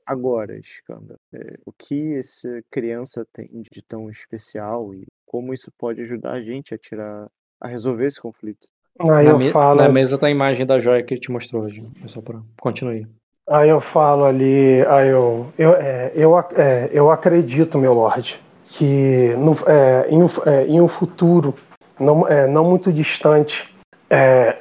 agora, 0.05 0.59
Skanda? 0.59 1.17
É, 1.33 1.59
o 1.65 1.73
que 1.73 2.15
essa 2.15 2.63
criança 2.71 3.25
tem 3.33 3.63
de 3.71 3.83
tão 3.83 4.11
especial 4.11 4.93
e 4.95 5.07
como 5.29 5.55
isso 5.55 5.71
pode 5.79 6.01
ajudar 6.01 6.33
a 6.33 6.43
gente 6.43 6.75
a 6.75 6.79
tirar, 6.79 7.29
a 7.61 7.69
resolver 7.69 8.07
esse 8.07 8.21
conflito? 8.21 8.67
Aí 8.99 9.27
na, 9.27 9.35
me 9.35 9.51
falo... 9.51 9.81
na 9.81 9.89
mesa 9.89 10.19
tá 10.19 10.27
a 10.27 10.31
imagem 10.31 10.67
da 10.67 10.81
joia 10.81 11.03
que 11.03 11.15
ele 11.15 11.21
te 11.21 11.31
mostrou 11.31 11.63
hoje. 11.63 11.85
É 12.03 12.09
só 12.09 12.21
para 12.21 12.41
continue. 12.61 13.07
Aí 13.49 13.71
eu 13.71 13.81
falo 13.81 14.25
ali, 14.25 14.85
aí 14.87 15.09
eu, 15.09 15.47
eu, 15.57 15.73
é, 15.75 16.13
eu, 16.15 16.39
é, 16.39 16.91
eu 16.93 17.11
acredito, 17.11 17.79
meu 17.79 17.95
Lorde, 17.95 18.39
que 18.65 19.35
no, 19.39 19.57
é, 19.67 20.07
em, 20.11 20.23
um, 20.23 20.29
é, 20.45 20.67
em, 20.67 20.81
um, 20.83 20.89
futuro 20.89 21.55
não, 21.99 22.29
é, 22.29 22.47
não 22.47 22.65
muito 22.65 22.93
distante, 22.93 23.67
é, 24.11 24.59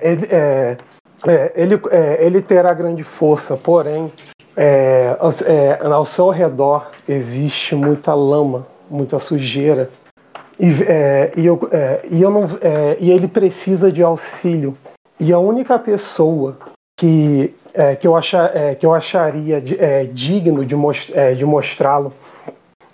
ele, 0.00 0.28
ele, 1.54 1.82
ele 2.18 2.42
terá 2.42 2.72
grande 2.72 3.02
força, 3.02 3.54
porém, 3.54 4.10
ao 5.92 6.06
seu 6.06 6.30
redor 6.30 6.90
existe 7.06 7.74
muita 7.74 8.14
lama, 8.14 8.66
muita 8.88 9.18
sujeira, 9.18 9.90
e, 10.62 11.40
e, 11.40 11.46
eu, 11.46 11.60
e, 12.10 12.22
eu 12.22 12.30
não, 12.30 12.46
e 13.00 13.10
ele 13.10 13.28
precisa 13.28 13.90
de 13.90 14.02
auxílio. 14.02 14.76
E 15.18 15.32
a 15.32 15.38
única 15.38 15.78
pessoa 15.78 16.58
que 16.96 17.54
é, 17.74 17.96
que, 17.96 18.06
eu 18.06 18.14
achar, 18.14 18.54
é, 18.54 18.74
que 18.74 18.84
eu 18.84 18.92
acharia 18.92 19.60
de, 19.60 19.78
é, 19.78 20.04
digno 20.04 20.64
de, 20.64 20.76
most, 20.76 21.12
é, 21.14 21.34
de 21.34 21.44
mostrá-lo 21.44 22.12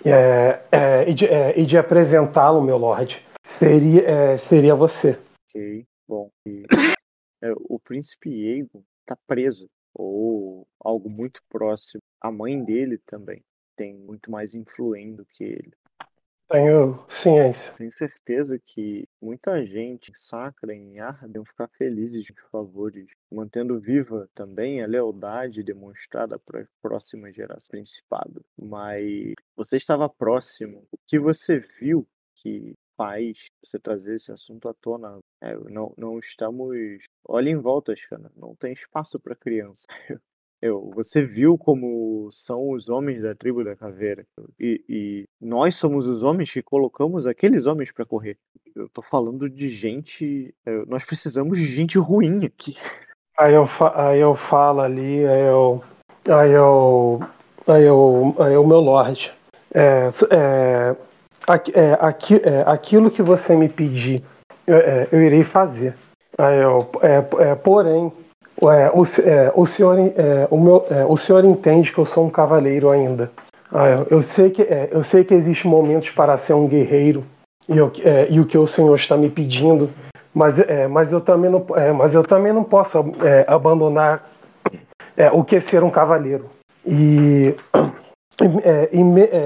é, 0.05 0.61
é, 0.71 1.09
e 1.09 1.13
de, 1.13 1.65
de 1.65 1.77
apresentá-lo, 1.77 2.61
meu 2.61 2.77
Lorde, 2.77 3.21
seria, 3.45 4.37
seria 4.37 4.73
você. 4.73 5.19
Ok, 5.49 5.85
bom. 6.07 6.29
E, 6.45 6.63
o 7.69 7.79
príncipe 7.79 8.29
Aegon 8.29 8.81
está 9.01 9.17
preso, 9.27 9.69
ou 9.93 10.65
algo 10.79 11.09
muito 11.09 11.41
próximo. 11.49 12.01
A 12.21 12.31
mãe 12.31 12.63
dele 12.63 12.99
também 13.05 13.41
tem 13.75 13.93
muito 13.93 14.31
mais 14.31 14.53
influência 14.53 15.17
do 15.17 15.25
que 15.25 15.43
ele. 15.43 15.73
Tenho 16.49 17.05
ciência. 17.07 17.71
Tenho 17.73 17.91
certeza 17.91 18.57
que 18.57 19.07
muita 19.21 19.63
gente 19.63 20.11
sacra 20.15 20.73
em 20.73 20.99
Arden 20.99 21.45
ficar 21.45 21.67
felizes 21.77 22.23
de 22.23 22.33
favores, 22.51 23.05
mantendo 23.31 23.79
viva 23.79 24.27
também 24.33 24.81
a 24.81 24.87
lealdade 24.87 25.61
demonstrada 25.61 26.39
para 26.39 26.61
a 26.61 26.67
próxima 26.81 27.31
geração 27.31 27.69
principado. 27.69 28.43
Mas 28.59 29.33
você 29.55 29.77
estava 29.77 30.09
próximo. 30.09 30.87
O 30.91 30.97
que 31.05 31.19
você 31.19 31.59
viu 31.79 32.07
que 32.35 32.73
faz 32.97 33.49
você 33.63 33.77
trazer 33.77 34.15
esse 34.15 34.31
assunto 34.31 34.67
à 34.67 34.73
tona? 34.73 35.19
É, 35.41 35.55
não, 35.55 35.93
não 35.95 36.17
estamos. 36.17 36.75
Olha 37.27 37.49
em 37.49 37.57
volta, 37.57 37.95
Xana. 37.95 38.31
Não 38.35 38.55
tem 38.55 38.73
espaço 38.73 39.19
para 39.19 39.35
criança. 39.35 39.85
Eu, 40.61 40.91
você 40.93 41.23
viu 41.23 41.57
como 41.57 42.29
são 42.31 42.71
os 42.71 42.89
homens 42.89 43.21
da 43.21 43.33
tribo 43.33 43.63
da 43.63 43.75
caveira. 43.75 44.25
E, 44.59 44.83
e 44.89 45.25
nós 45.39 45.75
somos 45.75 46.05
os 46.05 46.21
homens 46.21 46.51
que 46.51 46.61
colocamos 46.61 47.25
aqueles 47.25 47.65
homens 47.65 47.91
para 47.91 48.05
correr. 48.05 48.37
Eu 48.75 48.89
tô 48.89 49.01
falando 49.01 49.49
de 49.49 49.69
gente. 49.69 50.53
É, 50.65 50.85
nós 50.85 51.05
precisamos 51.05 51.57
de 51.57 51.65
gente 51.65 51.97
ruim 51.97 52.45
aqui. 52.45 52.75
Aí 53.37 53.53
eu, 53.53 53.69
aí 53.95 54.19
eu 54.19 54.35
falo 54.35 54.81
ali, 54.81 55.25
aí 55.25 55.41
eu. 55.47 55.83
Aí 56.27 56.51
eu. 56.51 57.19
Aí 57.65 57.83
eu. 57.83 58.35
Aí 58.37 58.57
o 58.57 58.67
meu 58.67 58.81
lorde. 58.81 59.31
É, 59.73 60.09
é, 60.31 60.95
é, 61.73 61.97
aqui, 61.99 62.35
é, 62.43 62.63
aquilo 62.65 63.09
que 63.09 63.21
você 63.21 63.55
me 63.55 63.69
pedir, 63.69 64.23
eu, 64.67 64.77
é, 64.77 65.07
eu 65.11 65.21
irei 65.21 65.43
fazer. 65.43 65.95
Aí 66.37 66.59
eu, 66.59 66.89
é, 67.01 67.49
é, 67.49 67.55
porém, 67.55 68.11
o, 68.61 68.71
é, 68.71 69.51
o, 69.55 69.65
senhor, 69.65 69.97
é, 69.99 70.47
o, 70.49 70.59
meu, 70.59 70.85
é, 70.89 71.05
o 71.05 71.15
senhor 71.17 71.43
entende 71.45 71.91
que 71.91 71.97
eu 71.97 72.05
sou 72.05 72.25
um 72.25 72.29
cavaleiro 72.29 72.89
ainda. 72.89 73.31
Ah, 73.71 74.03
eu, 74.09 74.21
sei 74.21 74.49
que, 74.49 74.63
é, 74.63 74.89
eu 74.91 75.03
sei 75.03 75.23
que 75.23 75.33
existem 75.33 75.69
momentos 75.69 76.09
para 76.09 76.37
ser 76.37 76.53
um 76.53 76.67
guerreiro 76.67 77.23
e, 77.67 77.77
eu, 77.77 77.91
é, 78.03 78.27
e 78.29 78.39
o 78.39 78.45
que 78.45 78.57
o 78.57 78.67
senhor 78.67 78.95
está 78.95 79.15
me 79.15 79.29
pedindo, 79.29 79.89
mas, 80.33 80.57
mas, 80.89 81.11
eu, 81.11 81.21
também 81.21 81.49
não, 81.49 81.65
mas 81.95 82.13
eu 82.13 82.23
também 82.23 82.53
não 82.53 82.63
posso 82.63 82.97
abandonar 83.47 84.29
o 85.33 85.43
que 85.43 85.55
é 85.55 85.61
ser 85.61 85.83
um 85.83 85.89
cavaleiro. 85.89 86.45
E, 86.85 87.55
e, 88.93 88.99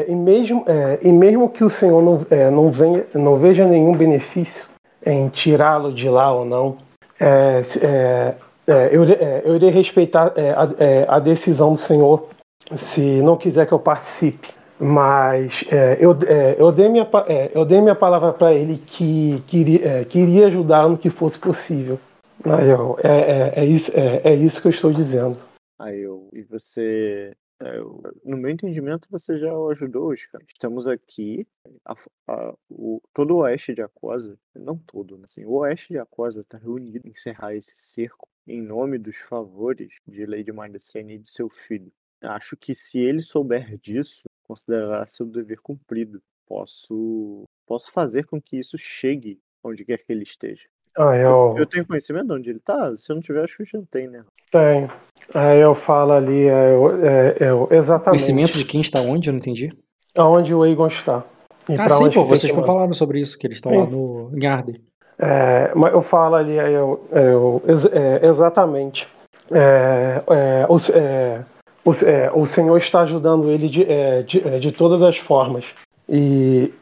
e, 0.07 0.15
mesmo, 0.15 0.65
e 1.01 1.11
mesmo 1.11 1.49
que 1.49 1.63
o 1.63 1.69
senhor 1.69 2.01
não, 2.01 2.51
não, 2.51 2.71
venha, 2.71 3.05
não 3.13 3.37
veja 3.37 3.65
nenhum 3.65 3.95
benefício 3.95 4.65
em 5.05 5.27
tirá-lo 5.29 5.91
de 5.91 6.09
lá 6.09 6.31
ou 6.31 6.45
não, 6.45 6.77
é, 7.19 7.61
é, 7.81 8.35
eu, 8.67 9.03
é, 9.03 9.41
eu 9.45 9.55
irei 9.55 9.69
respeitar 9.69 10.33
é, 10.35 10.51
a, 10.51 10.69
é, 10.79 11.05
a, 11.07 11.19
decisão 11.19 11.73
do 11.73 11.77
senhor 11.77 12.29
se 12.77 13.21
não 13.21 13.37
quiser 13.37 13.67
que 13.67 13.73
eu 13.73 13.79
participe. 13.79 14.49
mas 14.79 15.63
é, 15.69 15.97
eu, 15.99 16.11
é, 16.25 16.55
eu, 16.57 16.71
dei 16.71 16.89
minha, 16.89 17.07
é, 17.27 17.51
eu 17.53 17.65
dei 17.65 17.81
minha 17.81 17.95
palavra 17.95 18.33
para 18.33 18.53
ele 18.53 18.77
que 18.77 19.41
queria, 19.47 19.87
é, 19.87 20.05
queria 20.05 20.47
ajudar 20.47 20.87
no 20.87 20.97
que 20.97 21.09
fosse 21.09 21.37
possível. 21.37 21.99
Aí 22.45 22.69
eu, 22.69 22.97
é, 23.03 23.09
é, 23.09 23.53
é, 23.61 23.65
isso, 23.65 23.91
é, 23.93 24.21
é 24.23 24.35
isso 24.35 24.61
que 24.61 24.67
eu 24.67 24.71
estou 24.71 24.91
dizendo. 24.91 25.37
Aí 25.79 25.99
eu, 25.99 26.29
e 26.33 26.41
você 26.43 27.33
é, 27.61 27.79
no 28.25 28.37
meu 28.37 28.51
entendimento, 28.51 29.07
você 29.09 29.37
já 29.37 29.51
ajudou 29.71 30.13
cara. 30.29 30.43
Estamos 30.47 30.85
aqui, 30.87 31.47
a, 31.85 31.95
a, 32.27 32.53
o, 32.69 33.01
todo 33.13 33.35
o 33.35 33.37
oeste 33.37 33.73
de 33.73 33.81
Aquosa, 33.81 34.37
não 34.53 34.77
todo, 34.77 35.17
mas 35.17 35.31
assim, 35.31 35.45
o 35.45 35.53
oeste 35.53 35.93
de 35.93 35.99
Aquosa 35.99 36.41
está 36.41 36.57
reunido 36.57 37.07
em 37.07 37.11
encerrar 37.11 37.55
esse 37.55 37.71
cerco 37.77 38.27
em 38.47 38.61
nome 38.61 38.97
dos 38.97 39.17
favores 39.17 39.93
de 40.07 40.25
Lady 40.25 40.51
Maricene 40.51 41.15
e 41.15 41.19
de 41.19 41.29
seu 41.29 41.49
filho. 41.49 41.91
Acho 42.21 42.55
que 42.55 42.73
se 42.73 42.99
ele 42.99 43.21
souber 43.21 43.77
disso, 43.77 44.23
considerará 44.43 45.05
seu 45.05 45.25
dever 45.25 45.59
cumprido. 45.61 46.21
Posso, 46.47 47.43
posso 47.65 47.91
fazer 47.91 48.25
com 48.25 48.41
que 48.41 48.57
isso 48.57 48.77
chegue 48.77 49.39
onde 49.63 49.85
quer 49.85 49.97
que 49.97 50.11
ele 50.11 50.23
esteja. 50.23 50.63
Ah, 50.97 51.15
eu... 51.15 51.55
eu 51.57 51.65
tenho 51.65 51.87
conhecimento 51.87 52.27
de 52.27 52.33
onde 52.33 52.49
ele 52.51 52.59
tá? 52.59 52.95
Se 52.95 53.11
eu 53.11 53.15
não 53.15 53.21
tiver, 53.21 53.43
acho 53.43 53.57
que 53.57 53.65
já 53.65 53.81
tem, 53.89 54.07
né? 54.07 54.23
Tem. 54.51 54.87
Aí 55.33 55.59
eu 55.59 55.73
falo 55.73 56.11
ali, 56.11 56.47
é, 56.47 56.75
eu, 56.75 57.05
é, 57.05 57.37
eu, 57.39 57.67
exatamente. 57.71 58.21
Conhecimento 58.21 58.57
de 58.57 58.65
quem 58.65 58.81
está 58.81 59.01
onde? 59.01 59.29
Eu 59.29 59.33
não 59.33 59.39
entendi. 59.39 59.71
Aonde 60.15 60.53
o 60.53 60.63
Egon 60.65 60.87
está. 60.87 61.25
E 61.67 61.79
ah, 61.79 61.89
sim, 61.89 62.11
pô, 62.11 62.25
vocês 62.25 62.51
que 62.51 62.65
falaram 62.65 62.93
sobre 62.93 63.19
isso, 63.19 63.39
que 63.39 63.47
eles 63.47 63.57
estão 63.57 63.73
lá 63.73 63.85
no, 63.85 64.31
em 64.37 64.45
Arden. 64.45 64.75
É, 65.19 65.71
mas 65.75 65.93
eu 65.93 66.01
falo 66.01 66.35
ali, 66.35 66.55
eu, 66.55 67.05
eu, 67.11 67.61
é, 67.91 68.25
exatamente. 68.27 69.07
É, 69.51 70.21
é, 70.27 70.65
o, 70.67 70.77
é, 70.91 71.41
o, 71.85 71.91
é, 72.05 72.31
o 72.33 72.45
Senhor 72.45 72.77
está 72.77 73.01
ajudando 73.01 73.51
ele 73.51 73.69
de, 73.69 73.85
de, 74.25 74.59
de 74.59 74.71
todas 74.71 75.01
as 75.01 75.17
formas. 75.17 75.65
E, 76.09 76.73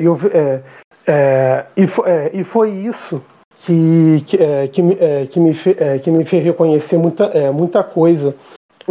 eu, 0.00 0.18
e, 1.76 2.40
e 2.40 2.44
foi 2.44 2.70
isso 2.70 3.22
que, 3.64 4.22
que, 4.26 4.36
é, 4.42 4.68
que, 4.68 4.80
é, 4.80 4.84
me, 4.84 4.98
é, 5.00 5.98
que 5.98 6.10
me 6.10 6.24
fez 6.24 6.44
reconhecer 6.44 6.98
muita, 6.98 7.24
é, 7.26 7.50
muita 7.50 7.82
coisa, 7.82 8.34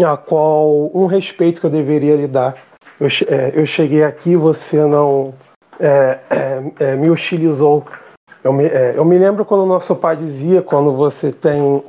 a 0.04 0.18
qual 0.18 0.92
um 0.94 1.06
respeito 1.06 1.60
que 1.60 1.68
eu 1.68 1.72
deveria 1.72 2.16
lhe 2.16 2.28
dar. 2.28 2.56
Eu, 3.00 3.08
é, 3.28 3.52
eu 3.54 3.66
cheguei 3.66 4.04
aqui, 4.04 4.36
você 4.36 4.78
não 4.86 5.34
é, 5.80 6.96
me 6.96 7.10
hostilizou. 7.10 7.86
Eu 8.44 8.54
me, 8.54 8.66
eu 8.96 9.04
me 9.04 9.18
lembro 9.18 9.44
quando 9.44 9.66
nosso 9.66 9.96
pai 9.96 10.16
dizia, 10.16 10.62
quando 10.62 10.94
você 10.94 11.32
tem 11.32 11.84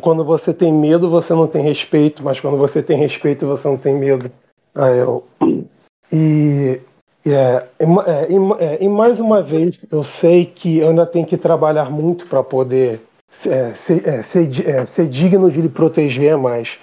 quando 0.00 0.24
você 0.24 0.52
tem 0.52 0.72
medo, 0.72 1.08
você 1.08 1.32
não 1.32 1.46
tem 1.46 1.62
respeito, 1.62 2.22
mas 2.22 2.40
quando 2.40 2.56
você 2.56 2.82
tem 2.82 2.98
respeito, 2.98 3.46
você 3.46 3.68
não 3.68 3.76
tem 3.76 3.94
medo. 3.94 4.30
Eu, 4.74 5.24
e 6.12 6.80
é, 7.26 7.66
é, 7.78 8.64
é, 8.64 8.84
e 8.84 8.88
mais 8.88 9.20
uma 9.20 9.42
vez, 9.42 9.78
eu 9.90 10.02
sei 10.02 10.46
que 10.46 10.82
ainda 10.82 11.06
tem 11.06 11.24
que 11.24 11.36
trabalhar 11.36 11.90
muito 11.90 12.26
para 12.26 12.42
poder 12.42 13.00
é, 13.46 13.74
ser, 13.74 14.08
é, 14.08 14.22
ser, 14.22 14.68
é, 14.68 14.86
ser, 14.86 15.08
digno 15.08 15.50
de 15.50 15.60
lhe 15.60 15.68
proteger, 15.68 16.36
mas 16.36 16.78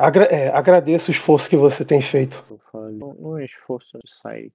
agra 0.00 0.28
agradeço 0.54 1.10
o 1.10 1.14
esforço 1.14 1.48
que 1.48 1.56
você 1.56 1.84
tem 1.84 2.00
feito. 2.00 2.42
Não, 2.74 3.38
é 3.38 3.44
esforço 3.44 3.98
de 3.98 4.10
sair 4.10 4.52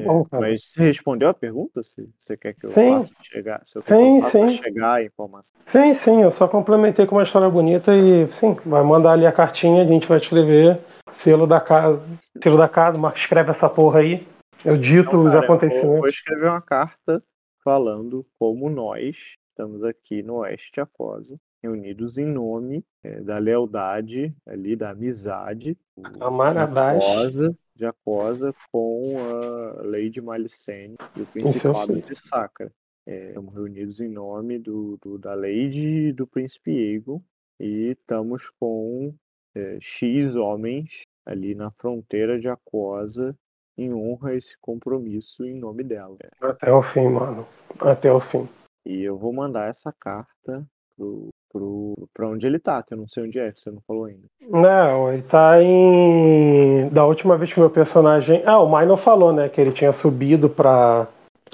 naturalmente. 0.00 0.30
Bom, 0.30 0.40
mas 0.40 0.64
você 0.64 0.82
respondeu 0.82 1.28
a 1.28 1.34
pergunta? 1.34 1.82
Se 1.82 2.08
você 2.18 2.36
quer 2.36 2.54
que 2.54 2.66
eu 2.66 2.70
sim. 2.70 2.90
faça 2.90 3.12
chegar, 3.22 3.60
se 3.64 3.78
eu 3.78 3.82
sim, 3.82 4.20
sim. 4.22 4.48
chegar 4.48 4.94
a 4.94 5.02
informação? 5.02 5.58
Sim, 5.66 5.94
sim, 5.94 6.22
eu 6.22 6.30
só 6.30 6.48
complementei 6.48 7.06
com 7.06 7.16
uma 7.16 7.22
história 7.22 7.48
bonita 7.48 7.94
e 7.94 8.28
sim, 8.28 8.56
vai 8.66 8.82
mandar 8.82 9.12
ali 9.12 9.26
a 9.26 9.32
cartinha, 9.32 9.82
a 9.82 9.86
gente 9.86 10.08
vai 10.08 10.18
escrever 10.18 10.80
selo 11.12 11.46
da 11.46 11.60
casa, 11.60 12.02
selo 12.42 12.58
da 12.58 12.68
casa, 12.68 12.98
mas 12.98 13.14
escreve 13.16 13.50
essa 13.50 13.68
porra 13.68 14.00
aí. 14.00 14.26
Eu 14.64 14.76
dito 14.76 15.08
então, 15.08 15.24
os 15.24 15.34
acontecimentos. 15.34 15.94
Eu 15.94 16.00
vou 16.00 16.08
escrever 16.08 16.48
uma 16.48 16.60
carta 16.60 17.22
falando 17.62 18.26
como 18.38 18.68
nós 18.68 19.36
estamos 19.50 19.84
aqui 19.84 20.22
no 20.22 20.36
Oeste 20.36 20.80
Aquosa, 20.80 21.38
reunidos 21.62 22.18
em 22.18 22.26
nome 22.26 22.84
é, 23.02 23.20
da 23.20 23.38
lealdade, 23.38 24.34
ali 24.46 24.74
da 24.74 24.90
amizade, 24.90 25.78
Aquosa, 26.20 27.56
de 27.74 27.84
Aquosa 27.86 28.54
com 28.70 29.16
a 29.18 29.82
Lady 29.82 30.20
Malicene 30.20 30.96
e 31.16 31.22
o 31.22 31.26
Principado 31.26 32.00
de 32.00 32.14
Sacra. 32.14 32.72
É, 33.06 33.28
estamos 33.28 33.52
reunidos 33.52 34.00
em 34.00 34.08
nome 34.08 34.58
do, 34.58 34.96
do, 35.02 35.18
da 35.18 35.34
Lady 35.34 36.08
e 36.08 36.12
do 36.12 36.26
Príncipe 36.26 36.70
Egon 36.70 37.20
e 37.60 37.90
estamos 37.90 38.48
com 38.58 39.14
é, 39.54 39.78
X 39.80 40.34
homens 40.34 41.02
ali 41.26 41.54
na 41.54 41.70
fronteira 41.70 42.40
de 42.40 42.48
Aquosa 42.48 43.36
em 43.76 43.92
honra 43.92 44.30
a 44.30 44.34
esse 44.34 44.56
compromisso 44.58 45.44
em 45.44 45.54
nome 45.54 45.82
dela. 45.82 46.16
Até 46.40 46.72
o 46.72 46.82
fim, 46.82 47.08
mano. 47.08 47.46
Até 47.80 48.12
o 48.12 48.20
fim. 48.20 48.48
E 48.86 49.02
eu 49.02 49.18
vou 49.18 49.32
mandar 49.32 49.68
essa 49.68 49.92
carta 49.92 50.66
pro, 50.96 51.28
pro, 51.54 51.94
pra 52.12 52.28
onde 52.28 52.44
ele 52.44 52.58
tá, 52.58 52.82
que 52.82 52.92
eu 52.92 52.98
não 52.98 53.06
sei 53.06 53.22
onde 53.22 53.38
é, 53.38 53.52
que 53.52 53.60
você 53.60 53.70
não 53.70 53.80
falou 53.86 54.06
ainda. 54.06 54.24
Não, 54.50 55.12
ele 55.12 55.22
tá 55.22 55.62
em. 55.62 56.88
Da 56.88 57.06
última 57.06 57.38
vez 57.38 57.52
que 57.52 57.60
meu 57.60 57.70
personagem. 57.70 58.42
Ah, 58.44 58.58
o 58.58 58.68
Minor 58.68 58.98
falou, 58.98 59.32
né? 59.32 59.48
Que 59.48 59.60
ele 59.60 59.70
tinha 59.70 59.92
subido 59.92 60.50
pra, 60.50 61.06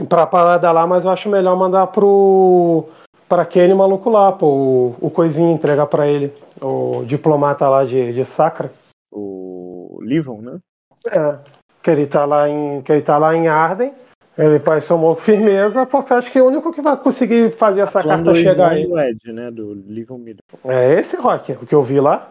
pra 0.08 0.26
parada 0.26 0.72
lá, 0.72 0.86
mas 0.86 1.04
eu 1.04 1.10
acho 1.10 1.28
melhor 1.28 1.54
mandar 1.56 1.86
pro. 1.88 2.88
pra 3.28 3.42
aquele 3.42 3.74
maluco 3.74 4.08
lá, 4.08 4.32
pô, 4.32 4.46
o, 4.46 4.96
o 5.02 5.10
coisinho 5.10 5.52
entregar 5.52 5.86
pra 5.86 6.08
ele 6.08 6.32
o 6.62 7.04
diplomata 7.04 7.68
lá 7.68 7.84
de, 7.84 8.14
de 8.14 8.24
Sacra. 8.24 8.72
O 9.12 9.98
Livon, 10.00 10.40
né? 10.40 10.58
É, 11.06 11.38
que 11.82 11.90
ele 11.90 12.06
tá 12.06 12.24
lá 12.24 12.48
em, 12.48 12.80
que 12.82 12.90
ele 12.90 13.02
tá 13.02 13.18
lá 13.18 13.36
em 13.36 13.48
Arden. 13.48 13.92
Ele 14.38 14.58
parece 14.58 14.92
uma 14.92 15.16
firmeza, 15.16 15.84
porque 15.84 16.14
acho 16.14 16.30
que 16.30 16.38
é 16.38 16.42
o 16.42 16.46
único 16.46 16.72
que 16.72 16.80
vai 16.80 16.96
conseguir 16.96 17.52
fazer 17.52 17.82
essa 17.82 18.02
carta 18.02 18.34
chegar 18.34 18.70
aí. 18.70 18.86
Do 18.86 18.98
Ed, 18.98 19.32
né? 19.32 19.50
Do 19.50 19.76
Miller. 20.18 20.42
É 20.64 20.98
esse, 20.98 21.16
Rock, 21.16 21.52
o 21.52 21.66
que 21.66 21.74
eu 21.74 21.82
vi 21.82 22.00
lá. 22.00 22.30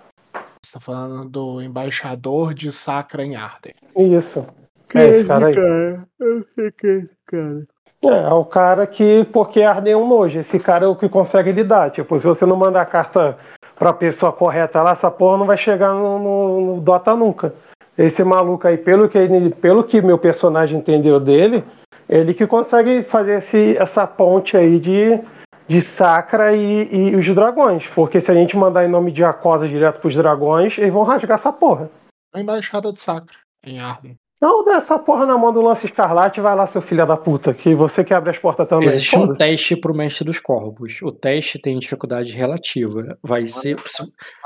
Você 0.64 0.74
tá 0.74 0.80
falando 0.80 1.30
do 1.30 1.62
embaixador 1.62 2.54
de 2.54 2.72
Sacra 2.72 3.24
em 3.24 3.36
Arden. 3.36 3.74
Isso. 3.96 4.46
Que 4.90 4.98
é 4.98 5.08
esse 5.08 5.26
cara 5.26 5.48
aí. 5.48 5.56
Cara? 5.56 6.08
Eu 6.20 6.46
sei 6.56 6.72
que 6.72 6.88
é 6.88 6.98
esse 6.98 7.16
cara. 7.28 7.68
É, 8.06 8.30
é 8.30 8.34
o 8.34 8.46
cara 8.46 8.88
que, 8.88 9.26
porque 9.32 9.62
Arden 9.62 9.94
é 9.94 9.98
um 9.98 10.08
nojo, 10.08 10.40
esse 10.40 10.58
cara 10.58 10.86
é 10.86 10.88
o 10.88 10.96
que 10.96 11.10
consegue 11.10 11.52
lidar. 11.52 11.92
Tipo, 11.92 12.18
se 12.18 12.26
você 12.26 12.46
não 12.46 12.56
mandar 12.56 12.82
a 12.82 12.86
carta 12.86 13.38
pra 13.78 13.94
pessoa 13.94 14.32
correta 14.32 14.82
lá, 14.82 14.92
essa 14.92 15.12
porra 15.12 15.38
não 15.38 15.46
vai 15.46 15.58
chegar 15.58 15.94
no, 15.94 16.18
no, 16.20 16.76
no 16.76 16.82
Dota 16.82 17.16
nunca. 17.16 17.54
Esse 17.98 18.24
maluco 18.24 18.66
aí, 18.66 18.78
pelo 18.78 19.10
que, 19.10 19.18
ele, 19.18 19.50
pelo 19.50 19.84
que 19.84 20.02
meu 20.02 20.18
personagem 20.18 20.80
entendeu 20.80 21.20
dele, 21.20 21.64
ele 22.10 22.34
que 22.34 22.48
consegue 22.48 23.04
fazer 23.04 23.38
esse, 23.38 23.78
essa 23.78 24.08
ponte 24.08 24.58
aí 24.58 24.80
de, 24.80 25.22
de 25.68 25.82
Sacra 25.82 26.56
e, 26.56 26.90
e, 26.92 27.16
os 27.16 27.26
dragões. 27.36 27.86
Porque 27.94 28.20
se 28.20 28.32
a 28.32 28.34
gente 28.34 28.58
mandar 28.58 28.84
em 28.84 28.90
nome 28.90 29.12
de 29.12 29.24
Acosa 29.24 29.68
direto 29.68 30.02
pros 30.02 30.16
dragões, 30.16 30.76
eles 30.80 30.92
vão 30.92 31.04
rasgar 31.04 31.36
essa 31.36 31.54
porra. 31.54 31.90
A 32.34 32.42
embaixada 32.42 32.92
de 32.92 33.00
Sacra, 33.00 33.38
em 33.64 33.80
Arden. 33.80 34.18
Não, 34.42 34.64
dá 34.64 34.76
essa 34.76 34.98
porra 34.98 35.26
na 35.26 35.38
mão 35.38 35.52
do 35.52 35.62
Lance 35.62 35.86
Escarlate 35.86 36.40
vai 36.40 36.56
lá, 36.56 36.66
seu 36.66 36.82
filho 36.82 37.06
da 37.06 37.18
puta, 37.18 37.54
que 37.54 37.76
você 37.76 38.06
que 38.06 38.14
abre 38.14 38.30
as 38.30 38.38
portas 38.38 38.68
também. 38.70 38.88
Existe 38.88 39.18
um 39.18 39.34
teste 39.34 39.76
pro 39.76 39.94
Mestre 39.94 40.24
dos 40.24 40.40
Corvos. 40.40 41.02
O 41.04 41.12
teste 41.12 41.60
tem 41.60 41.78
dificuldade 41.78 42.32
relativa. 42.32 43.18
Vai 43.22 43.46
ser. 43.46 43.78
Se, 43.86 44.04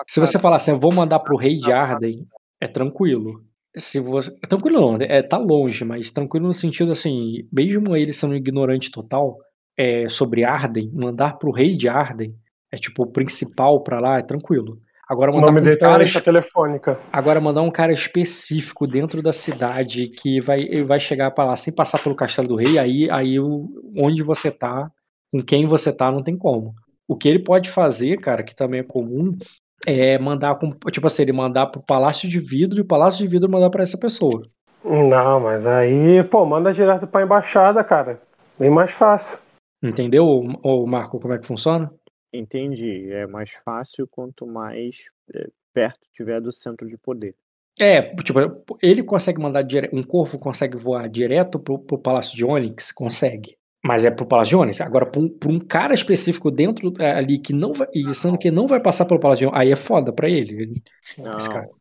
se 0.08 0.20
você 0.20 0.40
falar 0.40 0.56
assim, 0.56 0.72
eu 0.72 0.80
vou 0.80 0.92
mandar 0.92 1.20
pro 1.20 1.38
Rei 1.38 1.60
de 1.60 1.72
Arden, 1.72 2.26
é 2.60 2.68
tranquilo. 2.68 3.44
Se 3.76 4.00
você. 4.00 4.32
É 4.44 4.48
tranquilo 4.48 4.80
não, 4.80 4.98
é, 5.00 5.22
tá 5.22 5.38
longe, 5.38 5.84
mas 5.84 6.12
tranquilo 6.12 6.48
no 6.48 6.54
sentido 6.54 6.92
assim, 6.92 7.48
mesmo 7.52 7.96
ele 7.96 8.14
sendo 8.14 8.34
um 8.34 8.38
ignorante 8.38 8.92
total 8.92 9.38
é, 9.78 10.08
sobre 10.08 10.44
Arden, 10.44 10.92
mandar 10.94 11.38
pro 11.38 11.52
Rei 11.52 11.76
de 11.76 11.90
Arden 11.90 12.36
é 12.72 12.76
tipo 12.76 13.04
o 13.04 13.12
principal 13.12 13.84
pra 13.84 14.00
lá, 14.00 14.18
é 14.18 14.24
tranquilo. 14.24 14.80
Agora 15.08 15.32
mandar 15.32 15.44
o 15.44 15.52
nome 15.52 15.62
dele 15.62 15.76
um 15.76 15.80
cara 15.80 16.04
é 16.04 16.22
telefônica. 16.22 17.00
Agora 17.12 17.40
mandar 17.40 17.62
um 17.62 17.70
cara 17.70 17.92
específico 17.92 18.88
dentro 18.88 19.22
da 19.22 19.32
cidade 19.32 20.08
que 20.08 20.42
vai, 20.42 20.58
vai 20.84 21.00
chegar 21.00 21.30
para 21.32 21.50
lá 21.50 21.56
sem 21.56 21.74
passar 21.76 22.02
pelo 22.02 22.16
Castelo 22.16 22.48
do 22.48 22.56
Rei, 22.56 22.80
aí, 22.80 23.10
aí 23.12 23.40
onde 23.40 24.24
você 24.24 24.50
tá, 24.50 24.90
com 25.32 25.40
quem 25.40 25.68
você 25.68 25.94
tá, 25.94 26.12
não 26.12 26.24
tem 26.24 26.36
como. 26.36 26.74
O 27.08 27.16
que 27.16 27.28
ele 27.28 27.44
pode 27.44 27.70
fazer, 27.70 28.18
cara, 28.18 28.44
que 28.44 28.56
também 28.56 28.80
é 28.80 28.84
comum, 28.84 29.38
é 29.86 30.18
mandar 30.18 30.56
com, 30.56 30.72
tipo 30.92 31.08
assim, 31.08 31.24
ele 31.24 31.34
mandar 31.34 31.68
pro 31.68 31.82
Palácio 31.82 32.30
de 32.30 32.40
Vidro 32.40 32.80
e 32.80 32.82
o 32.82 32.88
Palácio 32.88 33.20
de 33.20 33.28
Vidro 33.28 33.50
mandar 33.50 33.70
para 33.70 33.84
essa 33.84 33.98
pessoa. 33.98 34.42
Não, 34.84 35.40
mas 35.40 35.66
aí, 35.66 36.24
pô, 36.24 36.46
manda 36.46 36.74
direto 36.74 37.08
pra 37.08 37.24
embaixada, 37.24 37.84
cara. 37.84 38.22
Bem 38.60 38.70
mais 38.70 38.92
fácil. 38.92 39.38
Entendeu, 39.82 40.26
ô 40.26 40.86
Marco, 40.86 41.20
como 41.20 41.34
é 41.34 41.40
que 41.40 41.48
funciona? 41.48 41.92
Entendi. 42.34 43.12
É 43.12 43.28
mais 43.28 43.52
fácil 43.66 44.08
quanto 44.10 44.46
mais 44.46 45.06
é, 45.34 45.48
perto 45.74 46.00
tiver 46.14 46.40
do 46.40 46.52
centro 46.52 46.88
de 46.88 46.98
poder. 46.98 47.36
É, 47.80 48.14
tipo, 48.18 48.40
ele 48.82 49.04
consegue 49.04 49.42
mandar 49.42 49.64
dire... 49.64 49.90
um 49.92 50.04
corvo 50.04 50.38
consegue 50.38 50.78
voar 50.78 51.10
direto 51.10 51.60
pro, 51.60 51.80
pro 51.80 51.98
Palácio 51.98 52.36
de 52.36 52.46
Onyx? 52.46 52.92
Consegue. 52.92 53.58
Mas 53.86 54.06
é 54.06 54.12
pro 54.12 54.26
Palácio 54.26 54.60
Onyx. 54.60 54.80
Agora, 54.80 55.06
pra 55.06 55.20
um, 55.20 55.28
pra 55.28 55.52
um, 55.52 55.60
cara 55.60 55.94
específico 55.94 56.50
dentro 56.50 56.94
é, 57.00 57.12
ali 57.12 57.38
que 57.38 57.52
não 57.52 57.74
vai. 57.74 57.88
E 57.94 58.16
sendo 58.16 58.38
que 58.38 58.50
não 58.50 58.66
vai 58.66 58.80
passar 58.80 59.06
pelo 59.06 59.20
Palácio 59.20 59.50
Onyx, 59.50 59.60
aí 59.60 59.72
é 59.72 59.76
foda 59.76 60.14
pra 60.14 60.30
ele. 60.30 60.54
ele 60.54 60.84
não, 61.18 61.32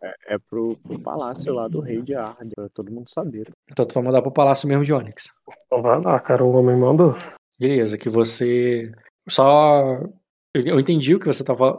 é, 0.03 0.35
é 0.35 0.39
pro, 0.51 0.77
pro, 0.83 0.99
palácio 0.99 1.55
lá 1.55 1.69
do 1.69 1.81
rei 1.81 2.03
de 2.03 2.15
Ard, 2.15 2.51
pra 2.57 2.69
todo 2.71 2.91
mundo 2.91 3.09
saber. 3.09 3.53
Então 3.71 3.87
tu 3.87 3.95
vai 3.95 4.03
mandar 4.03 4.21
pro 4.21 4.33
palácio 4.33 4.69
mesmo 4.69 4.85
de 4.85 4.93
Onyx. 4.93 5.31
Então 5.67 5.81
vai 5.81 6.01
lá, 6.01 6.19
cara, 6.19 6.45
o 6.45 6.51
homem 6.51 6.77
mandou. 6.77 7.17
Beleza, 7.59 7.97
que 7.97 8.09
você. 8.09 8.91
Só. 9.29 9.97
Eu 10.53 10.81
entendi 10.81 11.15
o 11.15 11.21
que 11.21 11.27
você 11.27 11.43
tava 11.45 11.79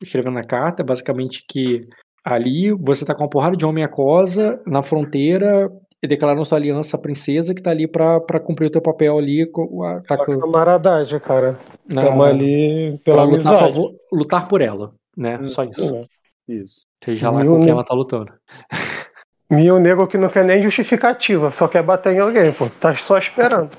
escrevendo 0.00 0.34
na 0.34 0.44
carta, 0.44 0.84
basicamente 0.84 1.44
que 1.48 1.88
ali 2.22 2.70
você 2.72 3.04
tá 3.04 3.14
com 3.14 3.24
uma 3.24 3.30
porrada 3.30 3.56
de 3.56 3.66
homem 3.66 3.82
aquosa 3.82 4.62
na 4.64 4.80
fronteira 4.80 5.68
e 6.02 6.06
declarando 6.06 6.44
sua 6.44 6.58
aliança 6.58 6.98
princesa 6.98 7.54
que 7.54 7.62
tá 7.62 7.70
ali 7.70 7.86
pra, 7.86 8.20
pra 8.20 8.40
cumprir 8.40 8.66
o 8.66 8.70
teu 8.70 8.82
papel 8.82 9.16
ali. 9.16 9.46
Com 9.46 9.84
a, 9.84 10.00
tá 10.00 10.16
com... 10.16 10.38
camaradagem, 10.38 11.20
cara. 11.20 11.58
Estamos 11.88 12.26
ali 12.26 12.98
pela 13.04 13.22
lutar, 13.22 13.58
favor, 13.58 13.92
lutar 14.12 14.48
por 14.48 14.60
ela, 14.60 14.92
né? 15.16 15.38
Hum, 15.40 15.46
Só 15.46 15.62
isso. 15.64 15.94
É. 15.94 16.06
Isso. 16.48 16.82
Seja 17.02 17.30
lá 17.30 17.44
com 17.44 17.60
quem 17.60 17.70
ela 17.70 17.84
tá 17.84 17.94
lutando. 17.94 18.32
Mil 19.48 19.78
nego 19.78 20.08
que 20.08 20.18
não 20.18 20.30
quer 20.30 20.44
nem 20.44 20.62
justificativa, 20.62 21.50
só 21.50 21.68
quer 21.68 21.82
bater 21.82 22.14
em 22.14 22.18
alguém, 22.18 22.52
pô. 22.52 22.68
Tá 22.68 22.96
só 22.96 23.18
esperando. 23.18 23.70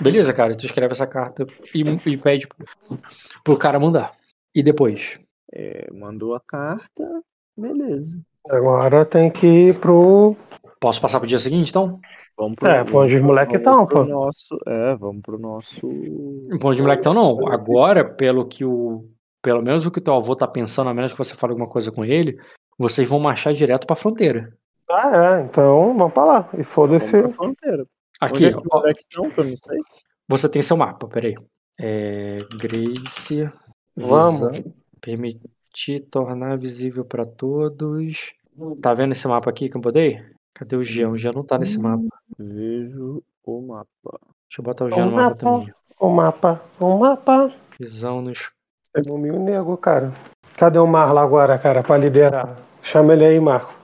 Beleza, 0.00 0.32
cara. 0.32 0.56
Tu 0.56 0.66
escreve 0.66 0.92
essa 0.92 1.06
carta 1.06 1.46
e, 1.74 1.82
e 1.82 2.16
pede 2.16 2.48
pro, 2.48 2.98
pro 3.44 3.58
cara 3.58 3.78
mandar. 3.78 4.12
E 4.54 4.62
depois? 4.62 5.18
É, 5.52 5.86
mandou 5.92 6.34
a 6.34 6.40
carta, 6.40 7.22
beleza. 7.56 8.18
Agora 8.48 9.04
tem 9.04 9.30
que 9.30 9.46
ir 9.46 9.78
pro 9.78 10.36
Posso 10.80 11.00
passar 11.00 11.18
pro 11.18 11.28
dia 11.28 11.38
seguinte, 11.38 11.70
então? 11.70 12.00
Vamos 12.36 12.56
pro, 12.56 12.70
é, 12.70 12.84
pra 12.84 12.98
onde 12.98 13.16
os 13.16 13.22
moleques 13.22 13.56
estão, 13.56 13.86
pô. 13.86 14.04
Nosso, 14.04 14.58
é, 14.66 14.94
vamos 14.96 15.22
pro 15.22 15.38
nosso. 15.38 15.80
Pra 15.80 16.68
onde 16.68 16.76
os 16.76 16.80
moleques 16.80 17.06
estão, 17.06 17.14
não. 17.14 17.48
Agora, 17.48 18.04
pelo 18.04 18.46
que 18.46 18.64
o. 18.64 19.08
Pelo 19.40 19.62
menos 19.62 19.86
o 19.86 19.90
que 19.90 19.98
o 19.98 20.02
teu 20.02 20.14
avô 20.14 20.34
tá 20.34 20.46
pensando, 20.46 20.90
a 20.90 20.94
menos 20.94 21.12
que 21.12 21.18
você 21.18 21.34
fale 21.34 21.52
alguma 21.52 21.68
coisa 21.68 21.92
com 21.92 22.04
ele, 22.04 22.36
vocês 22.76 23.08
vão 23.08 23.20
marchar 23.20 23.52
direto 23.52 23.86
pra 23.86 23.94
fronteira. 23.96 24.52
Ah, 24.90 25.38
é, 25.38 25.42
então 25.42 25.96
vamos 25.96 26.12
pra 26.12 26.24
lá. 26.24 26.48
E 26.58 26.62
foda-se. 26.62 27.16
Aqui, 28.20 28.46
é 28.46 28.56
ó. 28.56 28.86
Estão, 28.88 29.32
eu 29.36 29.44
não 29.44 29.56
sei. 29.56 29.80
Você 30.28 30.50
tem 30.50 30.62
seu 30.62 30.76
mapa, 30.76 31.06
peraí. 31.06 31.34
É. 31.80 32.36
Grace. 32.58 33.48
Vamos. 33.96 34.62
permitir 35.00 36.00
tornar 36.10 36.58
visível 36.58 37.04
para 37.04 37.24
todos. 37.24 38.34
Tá 38.82 38.92
vendo 38.94 39.12
esse 39.12 39.28
mapa 39.28 39.48
aqui 39.50 39.68
que 39.68 39.76
eu 39.76 39.80
botei? 39.80 40.20
Cadê 40.58 40.74
o 40.74 40.82
Jean? 40.82 41.10
O 41.10 41.18
Jean 41.18 41.32
não 41.32 41.44
tá 41.44 41.58
nesse 41.58 41.78
mapa. 41.78 42.02
Vejo 42.38 43.22
o 43.44 43.60
mapa. 43.60 43.86
Deixa 44.48 44.60
eu 44.60 44.64
botar 44.64 44.86
o 44.86 44.90
Jean 44.90 45.06
o 45.06 45.10
no 45.10 45.16
mapa, 45.16 45.28
mapa 45.28 45.36
também. 45.36 45.74
O 46.00 46.08
mapa, 46.08 46.62
o 46.80 46.98
mapa. 46.98 47.54
Visão 47.78 48.22
nos. 48.22 48.50
É 48.94 49.02
o 49.10 49.18
meu 49.18 49.38
nego, 49.38 49.76
cara. 49.76 50.14
Cadê 50.56 50.78
o 50.78 50.86
Marlon 50.86 51.20
agora, 51.20 51.58
cara, 51.58 51.82
pra 51.82 51.98
liberar? 51.98 52.56
Chama 52.82 53.12
ele 53.12 53.26
aí, 53.26 53.38
Marco. 53.38 53.74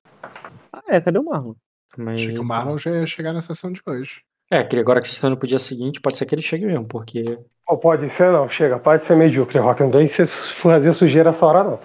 Ah, 0.72 0.82
é, 0.88 0.98
cadê 0.98 1.18
o 1.18 1.24
Marlon? 1.24 1.52
Mas... 1.98 2.14
Achei 2.22 2.32
que 2.32 2.40
o 2.40 2.44
Marlon 2.44 2.78
já 2.78 2.90
ia 2.90 3.04
chegar 3.04 3.34
na 3.34 3.42
sessão 3.42 3.70
de 3.70 3.82
hoje. 3.86 4.22
É, 4.50 4.64
que 4.64 4.78
agora 4.78 5.02
que 5.02 5.06
vocês 5.06 5.16
estão 5.16 5.28
indo 5.28 5.36
pro 5.36 5.46
dia 5.46 5.58
seguinte, 5.58 6.00
pode 6.00 6.16
ser 6.16 6.24
que 6.24 6.34
ele 6.34 6.40
chegue 6.40 6.64
mesmo, 6.64 6.88
porque. 6.88 7.38
Ou 7.68 7.76
pode 7.76 8.08
ser 8.08 8.32
não, 8.32 8.48
chega, 8.48 8.78
pode 8.78 9.04
ser 9.04 9.14
medíocre, 9.14 9.58
Rock. 9.58 9.82
Não 9.82 9.90
vem 9.90 10.08
fazer 10.08 10.94
sujeira 10.94 11.30
essa 11.30 11.44
hora, 11.44 11.64
não. 11.64 11.78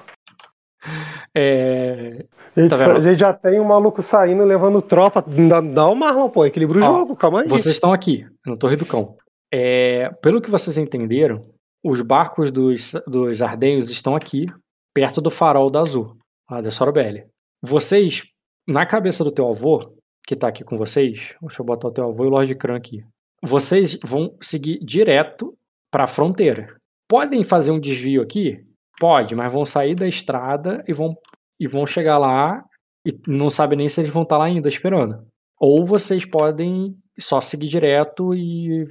É... 1.35 2.25
A 2.57 2.61
gente, 2.61 2.69
tá 2.71 2.91
a 2.95 2.99
gente, 2.99 3.19
já 3.19 3.33
tem 3.33 3.59
um 3.59 3.63
maluco 3.63 4.01
saindo, 4.01 4.43
levando 4.43 4.81
tropa. 4.81 5.21
Dá, 5.21 5.61
dá 5.61 5.87
o 5.87 5.95
Marlon, 5.95 6.27
pô. 6.27 6.43
Equilibra 6.43 6.79
o 6.79 6.83
Ó, 6.83 6.85
jogo, 6.99 7.15
calma 7.15 7.41
aí. 7.41 7.47
Vocês 7.47 7.75
estão 7.75 7.93
aqui, 7.93 8.25
no 8.45 8.57
Torre 8.57 8.75
do 8.75 8.85
Cão. 8.85 9.15
É, 9.53 10.09
pelo 10.21 10.41
que 10.41 10.49
vocês 10.49 10.75
entenderam, 10.77 11.45
os 11.85 12.01
barcos 12.01 12.51
dos, 12.51 12.93
dos 13.05 13.43
Ardenhos 13.43 13.91
estão 13.91 14.15
aqui, 14.15 14.47
perto 14.91 15.21
do 15.21 15.29
farol 15.29 15.69
da 15.69 15.81
Azul, 15.81 16.17
lá 16.49 16.59
da 16.59 16.71
Sorobelli. 16.71 17.25
Vocês, 17.61 18.23
na 18.67 18.87
cabeça 18.87 19.23
do 19.23 19.31
teu 19.31 19.47
avô, 19.47 19.93
que 20.25 20.35
tá 20.35 20.47
aqui 20.47 20.63
com 20.63 20.75
vocês, 20.75 21.35
deixa 21.39 21.61
eu 21.61 21.65
botar 21.65 21.89
o 21.89 21.93
teu 21.93 22.09
avô 22.09 22.23
e 22.25 22.27
o 22.27 22.31
Lord 22.31 22.55
Kran 22.55 22.75
aqui. 22.75 23.05
Vocês 23.43 23.99
vão 24.03 24.35
seguir 24.41 24.79
direto 24.79 25.53
para 25.91 26.05
a 26.05 26.07
fronteira. 26.07 26.67
Podem 27.07 27.43
fazer 27.43 27.71
um 27.71 27.79
desvio 27.79 28.23
aqui 28.23 28.63
Pode, 28.99 29.35
mas 29.35 29.53
vão 29.53 29.65
sair 29.65 29.93
da 29.93 30.07
estrada 30.07 30.83
e 30.87 30.93
vão, 30.93 31.15
e 31.59 31.67
vão 31.67 31.85
chegar 31.85 32.17
lá 32.17 32.63
e 33.05 33.11
não 33.27 33.49
sabe 33.49 33.75
nem 33.75 33.87
se 33.87 34.01
eles 34.01 34.13
vão 34.13 34.23
estar 34.23 34.35
tá 34.35 34.39
lá 34.39 34.45
ainda 34.45 34.67
esperando. 34.67 35.23
Ou 35.59 35.83
vocês 35.83 36.25
podem 36.25 36.91
só 37.17 37.41
seguir 37.41 37.67
direto 37.67 38.33
e 38.33 38.83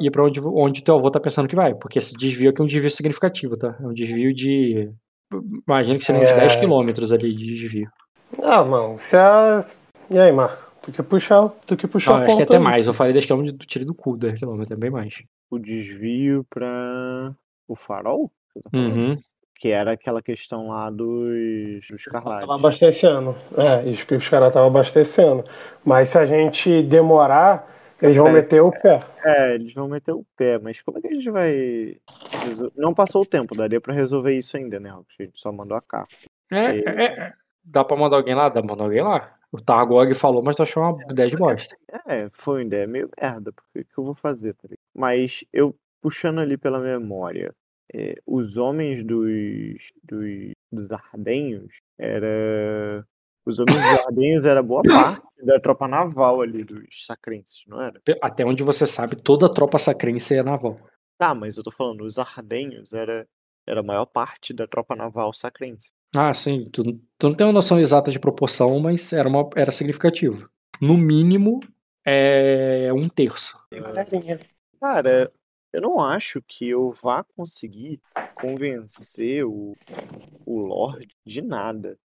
ir 0.00 0.10
para 0.10 0.24
onde, 0.24 0.40
onde 0.40 0.84
teu 0.84 0.96
avô 0.96 1.10
tá 1.10 1.20
pensando 1.20 1.48
que 1.48 1.56
vai. 1.56 1.74
Porque 1.74 1.98
esse 1.98 2.14
desvio 2.16 2.50
aqui 2.50 2.60
é 2.60 2.64
um 2.64 2.68
desvio 2.68 2.90
significativo, 2.90 3.56
tá? 3.56 3.74
É 3.80 3.86
um 3.86 3.94
desvio 3.94 4.34
de. 4.34 4.90
Imagina 5.66 5.98
que 5.98 6.04
seriam 6.04 6.22
é... 6.22 6.26
uns 6.26 6.32
10 6.32 6.56
quilômetros 6.56 7.12
ali 7.12 7.34
de 7.34 7.54
desvio. 7.54 7.90
Ah, 8.42 8.62
mano, 8.62 8.98
se 8.98 9.16
a. 9.16 9.64
E 10.10 10.18
aí, 10.18 10.32
Marco? 10.32 10.70
Tu 10.82 10.92
quer 10.92 11.02
puxar, 11.02 11.48
tu 11.66 11.76
quer 11.76 11.86
puxar 11.88 12.12
Não, 12.12 12.24
acho 12.24 12.36
que 12.36 12.42
é 12.42 12.44
até 12.44 12.56
aí. 12.56 12.62
mais. 12.62 12.86
Eu 12.86 12.92
falei 12.92 13.12
10 13.12 13.26
km 13.26 13.44
do 13.44 13.66
tiro 13.66 13.84
do 13.84 13.94
cu, 13.94 14.16
10 14.16 14.40
km, 14.40 14.62
é 14.70 14.76
bem 14.76 14.90
mais. 14.90 15.14
O 15.50 15.58
desvio 15.58 16.44
pra 16.50 17.34
o 17.68 17.76
farol? 17.76 18.30
Tá 18.54 18.78
uhum 18.78 19.16
que 19.60 19.68
era 19.68 19.92
aquela 19.92 20.22
questão 20.22 20.68
lá 20.68 20.88
dos, 20.88 21.86
dos 21.90 22.02
Carlades. 22.04 22.48
Tava 22.48 22.54
abastecendo. 22.58 23.36
É, 23.58 23.90
isso 23.90 24.06
que 24.06 24.14
os 24.14 24.26
caras 24.26 24.48
estavam 24.48 24.70
abastecendo. 24.70 25.44
Mas 25.84 26.08
se 26.08 26.18
a 26.18 26.24
gente 26.24 26.82
demorar, 26.82 27.70
eles 28.00 28.16
vão 28.16 28.28
é, 28.28 28.32
meter 28.32 28.62
o 28.62 28.72
pé. 28.72 29.04
É, 29.22 29.54
eles 29.56 29.74
vão 29.74 29.86
meter 29.86 30.12
o 30.12 30.24
pé, 30.34 30.58
mas 30.58 30.80
como 30.80 30.96
é 30.96 31.02
que 31.02 31.08
a 31.08 31.12
gente 31.12 31.30
vai. 31.30 31.96
Não 32.74 32.94
passou 32.94 33.20
o 33.20 33.26
tempo, 33.26 33.54
daria 33.54 33.78
pra 33.82 33.92
resolver 33.92 34.32
isso 34.32 34.56
ainda, 34.56 34.80
né? 34.80 34.90
A 34.90 35.22
gente 35.22 35.38
só 35.38 35.52
mandou 35.52 35.76
a 35.76 35.82
carta. 35.82 36.16
É, 36.50 36.76
e... 36.76 36.84
é, 36.86 37.04
é. 37.04 37.32
Dá 37.62 37.84
pra 37.84 37.98
mandar 37.98 38.16
alguém 38.16 38.34
lá? 38.34 38.48
Dá 38.48 38.62
pra 38.62 38.70
mandar 38.70 38.84
alguém 38.84 39.02
lá. 39.02 39.36
O 39.52 39.60
Targog 39.60 40.14
falou, 40.14 40.42
mas 40.42 40.56
tu 40.56 40.62
achou 40.62 40.82
uma 40.82 41.02
ideia 41.10 41.28
de 41.28 41.36
bosta. 41.36 41.76
É, 42.06 42.30
foi 42.32 42.60
uma 42.60 42.66
ideia 42.66 42.86
meio 42.86 43.10
merda, 43.20 43.52
porque 43.52 43.80
o 43.80 43.84
que 43.84 43.98
eu 43.98 44.04
vou 44.04 44.14
fazer, 44.14 44.54
tá 44.54 44.68
Mas 44.94 45.44
eu, 45.52 45.76
puxando 46.00 46.38
ali 46.38 46.56
pela 46.56 46.78
memória, 46.78 47.52
é, 47.92 48.14
os 48.26 48.56
homens 48.56 49.04
dos, 49.04 49.76
dos, 50.02 50.52
dos 50.70 50.90
Ardenhos 50.92 51.70
era. 51.98 53.04
Os 53.44 53.58
homens 53.58 53.76
dos 53.76 54.06
Ardenhos 54.06 54.44
era 54.44 54.62
boa 54.62 54.82
parte 54.82 55.22
da 55.42 55.58
tropa 55.58 55.88
naval 55.88 56.42
ali 56.42 56.62
dos 56.62 57.06
sacrenses, 57.06 57.62
não 57.66 57.80
era? 57.80 58.00
Até 58.22 58.44
onde 58.44 58.62
você 58.62 58.86
sabe, 58.86 59.16
toda 59.16 59.46
a 59.46 59.52
tropa 59.52 59.78
sacrense 59.78 60.36
é 60.36 60.42
naval. 60.42 60.78
Tá, 61.18 61.34
mas 61.34 61.56
eu 61.56 61.64
tô 61.64 61.70
falando, 61.70 62.04
os 62.04 62.18
Ardenhos 62.18 62.92
era, 62.92 63.26
era 63.66 63.80
a 63.80 63.82
maior 63.82 64.06
parte 64.06 64.52
da 64.52 64.66
tropa 64.66 64.94
naval 64.94 65.32
sacrense. 65.32 65.92
Ah, 66.14 66.32
sim. 66.32 66.68
Tu, 66.70 66.82
tu 67.18 67.28
não 67.28 67.34
tem 67.34 67.46
uma 67.46 67.52
noção 67.52 67.80
exata 67.80 68.10
de 68.10 68.20
proporção, 68.20 68.78
mas 68.78 69.12
era, 69.12 69.28
uma, 69.28 69.48
era 69.56 69.70
significativo. 69.70 70.48
No 70.80 70.96
mínimo, 70.96 71.60
é 72.04 72.90
um 72.92 73.08
terço. 73.08 73.58
Cara, 74.80 75.30
eu 75.72 75.80
não 75.80 76.00
acho 76.00 76.42
que 76.42 76.68
eu 76.68 76.92
vá 77.02 77.24
conseguir 77.36 78.00
convencer 78.34 79.44
o, 79.44 79.76
o 80.44 80.58
Lorde 80.60 81.14
de 81.24 81.42
nada. 81.42 81.98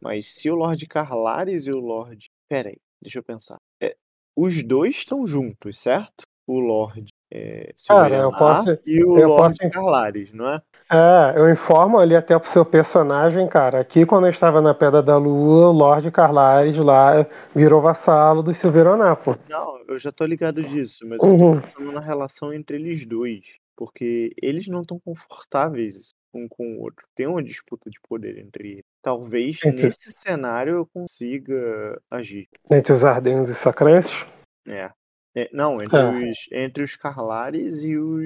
Mas 0.00 0.34
se 0.34 0.50
o 0.50 0.54
Lorde 0.54 0.86
Carlares 0.86 1.66
e 1.66 1.72
o 1.72 1.80
Lorde. 1.80 2.30
Pera 2.48 2.68
aí, 2.68 2.78
deixa 3.00 3.18
eu 3.18 3.22
pensar. 3.22 3.58
É, 3.80 3.96
os 4.36 4.62
dois 4.62 4.96
estão 4.96 5.26
juntos, 5.26 5.78
certo? 5.78 6.24
O 6.46 6.60
Lorde 6.60 7.12
é, 7.34 7.74
Cara, 7.88 8.16
eu 8.16 8.30
posso, 8.30 8.78
e 8.86 9.02
o 9.02 9.18
eu 9.18 9.28
Lorde 9.28 9.58
posso... 9.58 9.70
Carlares, 9.70 10.32
não 10.32 10.48
é? 10.48 10.62
É, 10.88 11.34
eu 11.36 11.50
informo 11.50 11.98
ali 11.98 12.14
até 12.14 12.38
pro 12.38 12.48
seu 12.48 12.64
personagem, 12.64 13.48
cara. 13.48 13.80
Aqui, 13.80 14.06
quando 14.06 14.26
eu 14.26 14.30
estava 14.30 14.60
na 14.60 14.72
Pedra 14.72 15.02
da 15.02 15.16
Lua, 15.16 15.68
o 15.68 15.72
Lorde 15.72 16.10
Carlares 16.12 16.76
lá 16.76 17.26
virou 17.54 17.80
vassalo 17.80 18.42
do 18.42 18.54
Silveroná, 18.54 19.16
pô. 19.16 19.34
Não, 19.48 19.80
eu 19.88 19.98
já 19.98 20.12
tô 20.12 20.24
ligado 20.24 20.62
disso, 20.62 21.04
mas 21.08 21.20
uhum. 21.20 21.54
eu 21.54 21.60
tô 21.60 21.66
pensando 21.66 21.92
na 21.92 22.00
relação 22.00 22.52
entre 22.52 22.76
eles 22.76 23.04
dois. 23.04 23.44
Porque 23.76 24.32
eles 24.40 24.68
não 24.68 24.82
estão 24.82 25.00
confortáveis 25.00 26.10
um 26.32 26.46
com 26.48 26.76
o 26.76 26.82
outro. 26.82 27.04
Tem 27.16 27.26
uma 27.26 27.42
disputa 27.42 27.90
de 27.90 27.98
poder 28.08 28.38
entre 28.38 28.72
eles. 28.72 28.84
Talvez 29.02 29.58
entre... 29.64 29.86
nesse 29.86 30.12
cenário 30.12 30.76
eu 30.76 30.86
consiga 30.86 32.00
agir. 32.08 32.48
Entre 32.70 32.92
os 32.92 33.04
Ardenos 33.04 33.48
e 33.48 33.54
Sacrenses? 33.54 34.24
É. 34.68 34.90
é. 35.34 35.48
não, 35.52 35.82
entre, 35.82 35.98
é. 35.98 36.30
Os, 36.30 36.38
entre 36.52 36.82
os 36.82 36.96
Carlares 36.96 37.82
e 37.82 37.96
os, 37.96 38.24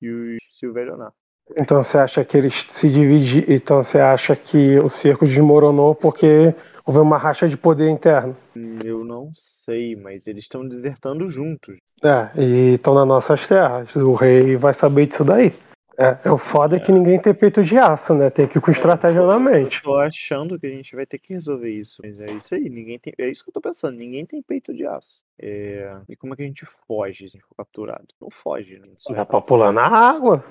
e 0.00 0.08
os 0.08 0.38
Silverionar. 0.58 1.12
Então 1.56 1.82
você 1.82 1.98
acha 1.98 2.24
que 2.24 2.36
eles 2.36 2.66
se 2.68 2.90
dividem. 2.90 3.44
Então 3.48 3.82
você 3.82 3.98
acha 3.98 4.36
que 4.36 4.78
o 4.78 4.90
cerco 4.90 5.26
desmoronou 5.26 5.94
porque 5.94 6.54
houve 6.84 6.98
uma 6.98 7.16
racha 7.16 7.48
de 7.48 7.56
poder 7.56 7.88
interno? 7.88 8.36
Eu 8.84 9.04
não 9.04 9.30
sei, 9.34 9.96
mas 9.96 10.26
eles 10.26 10.44
estão 10.44 10.66
desertando 10.66 11.28
juntos. 11.28 11.76
É, 12.02 12.30
e 12.40 12.74
estão 12.74 12.94
nas 12.94 13.06
nossas 13.06 13.46
terras. 13.46 13.94
O 13.96 14.14
rei 14.14 14.56
vai 14.56 14.74
saber 14.74 15.06
disso 15.06 15.24
daí. 15.24 15.52
É, 16.00 16.16
é 16.28 16.30
o 16.30 16.38
foda 16.38 16.76
é 16.76 16.80
que 16.80 16.92
ninguém 16.92 17.18
tem 17.18 17.34
peito 17.34 17.60
de 17.64 17.76
aço, 17.76 18.14
né? 18.14 18.30
Tem 18.30 18.46
que 18.46 18.56
ir 18.56 18.60
com 18.60 18.70
estratégia 18.70 19.26
na 19.26 19.36
mente. 19.36 19.78
Eu 19.78 19.82
tô 19.82 19.96
achando 19.96 20.56
que 20.56 20.64
a 20.68 20.70
gente 20.70 20.94
vai 20.94 21.04
ter 21.04 21.18
que 21.18 21.34
resolver 21.34 21.70
isso. 21.70 22.00
Mas 22.04 22.20
é 22.20 22.30
isso 22.30 22.54
aí, 22.54 22.70
ninguém 22.70 23.00
tem. 23.00 23.12
É 23.18 23.28
isso 23.28 23.42
que 23.42 23.50
eu 23.50 23.54
tô 23.54 23.60
pensando, 23.60 23.98
ninguém 23.98 24.24
tem 24.24 24.40
peito 24.40 24.72
de 24.72 24.86
aço. 24.86 25.24
É... 25.36 25.96
E 26.08 26.14
como 26.14 26.34
é 26.34 26.36
que 26.36 26.42
a 26.44 26.46
gente 26.46 26.64
foge 26.86 27.28
se 27.28 27.40
for 27.40 27.56
capturado? 27.56 28.06
Não 28.20 28.30
foge, 28.30 28.78
né? 28.78 28.86
Dá 29.10 29.26
pra 29.26 29.40
pular 29.40 29.72
na 29.72 29.86
água. 29.88 30.44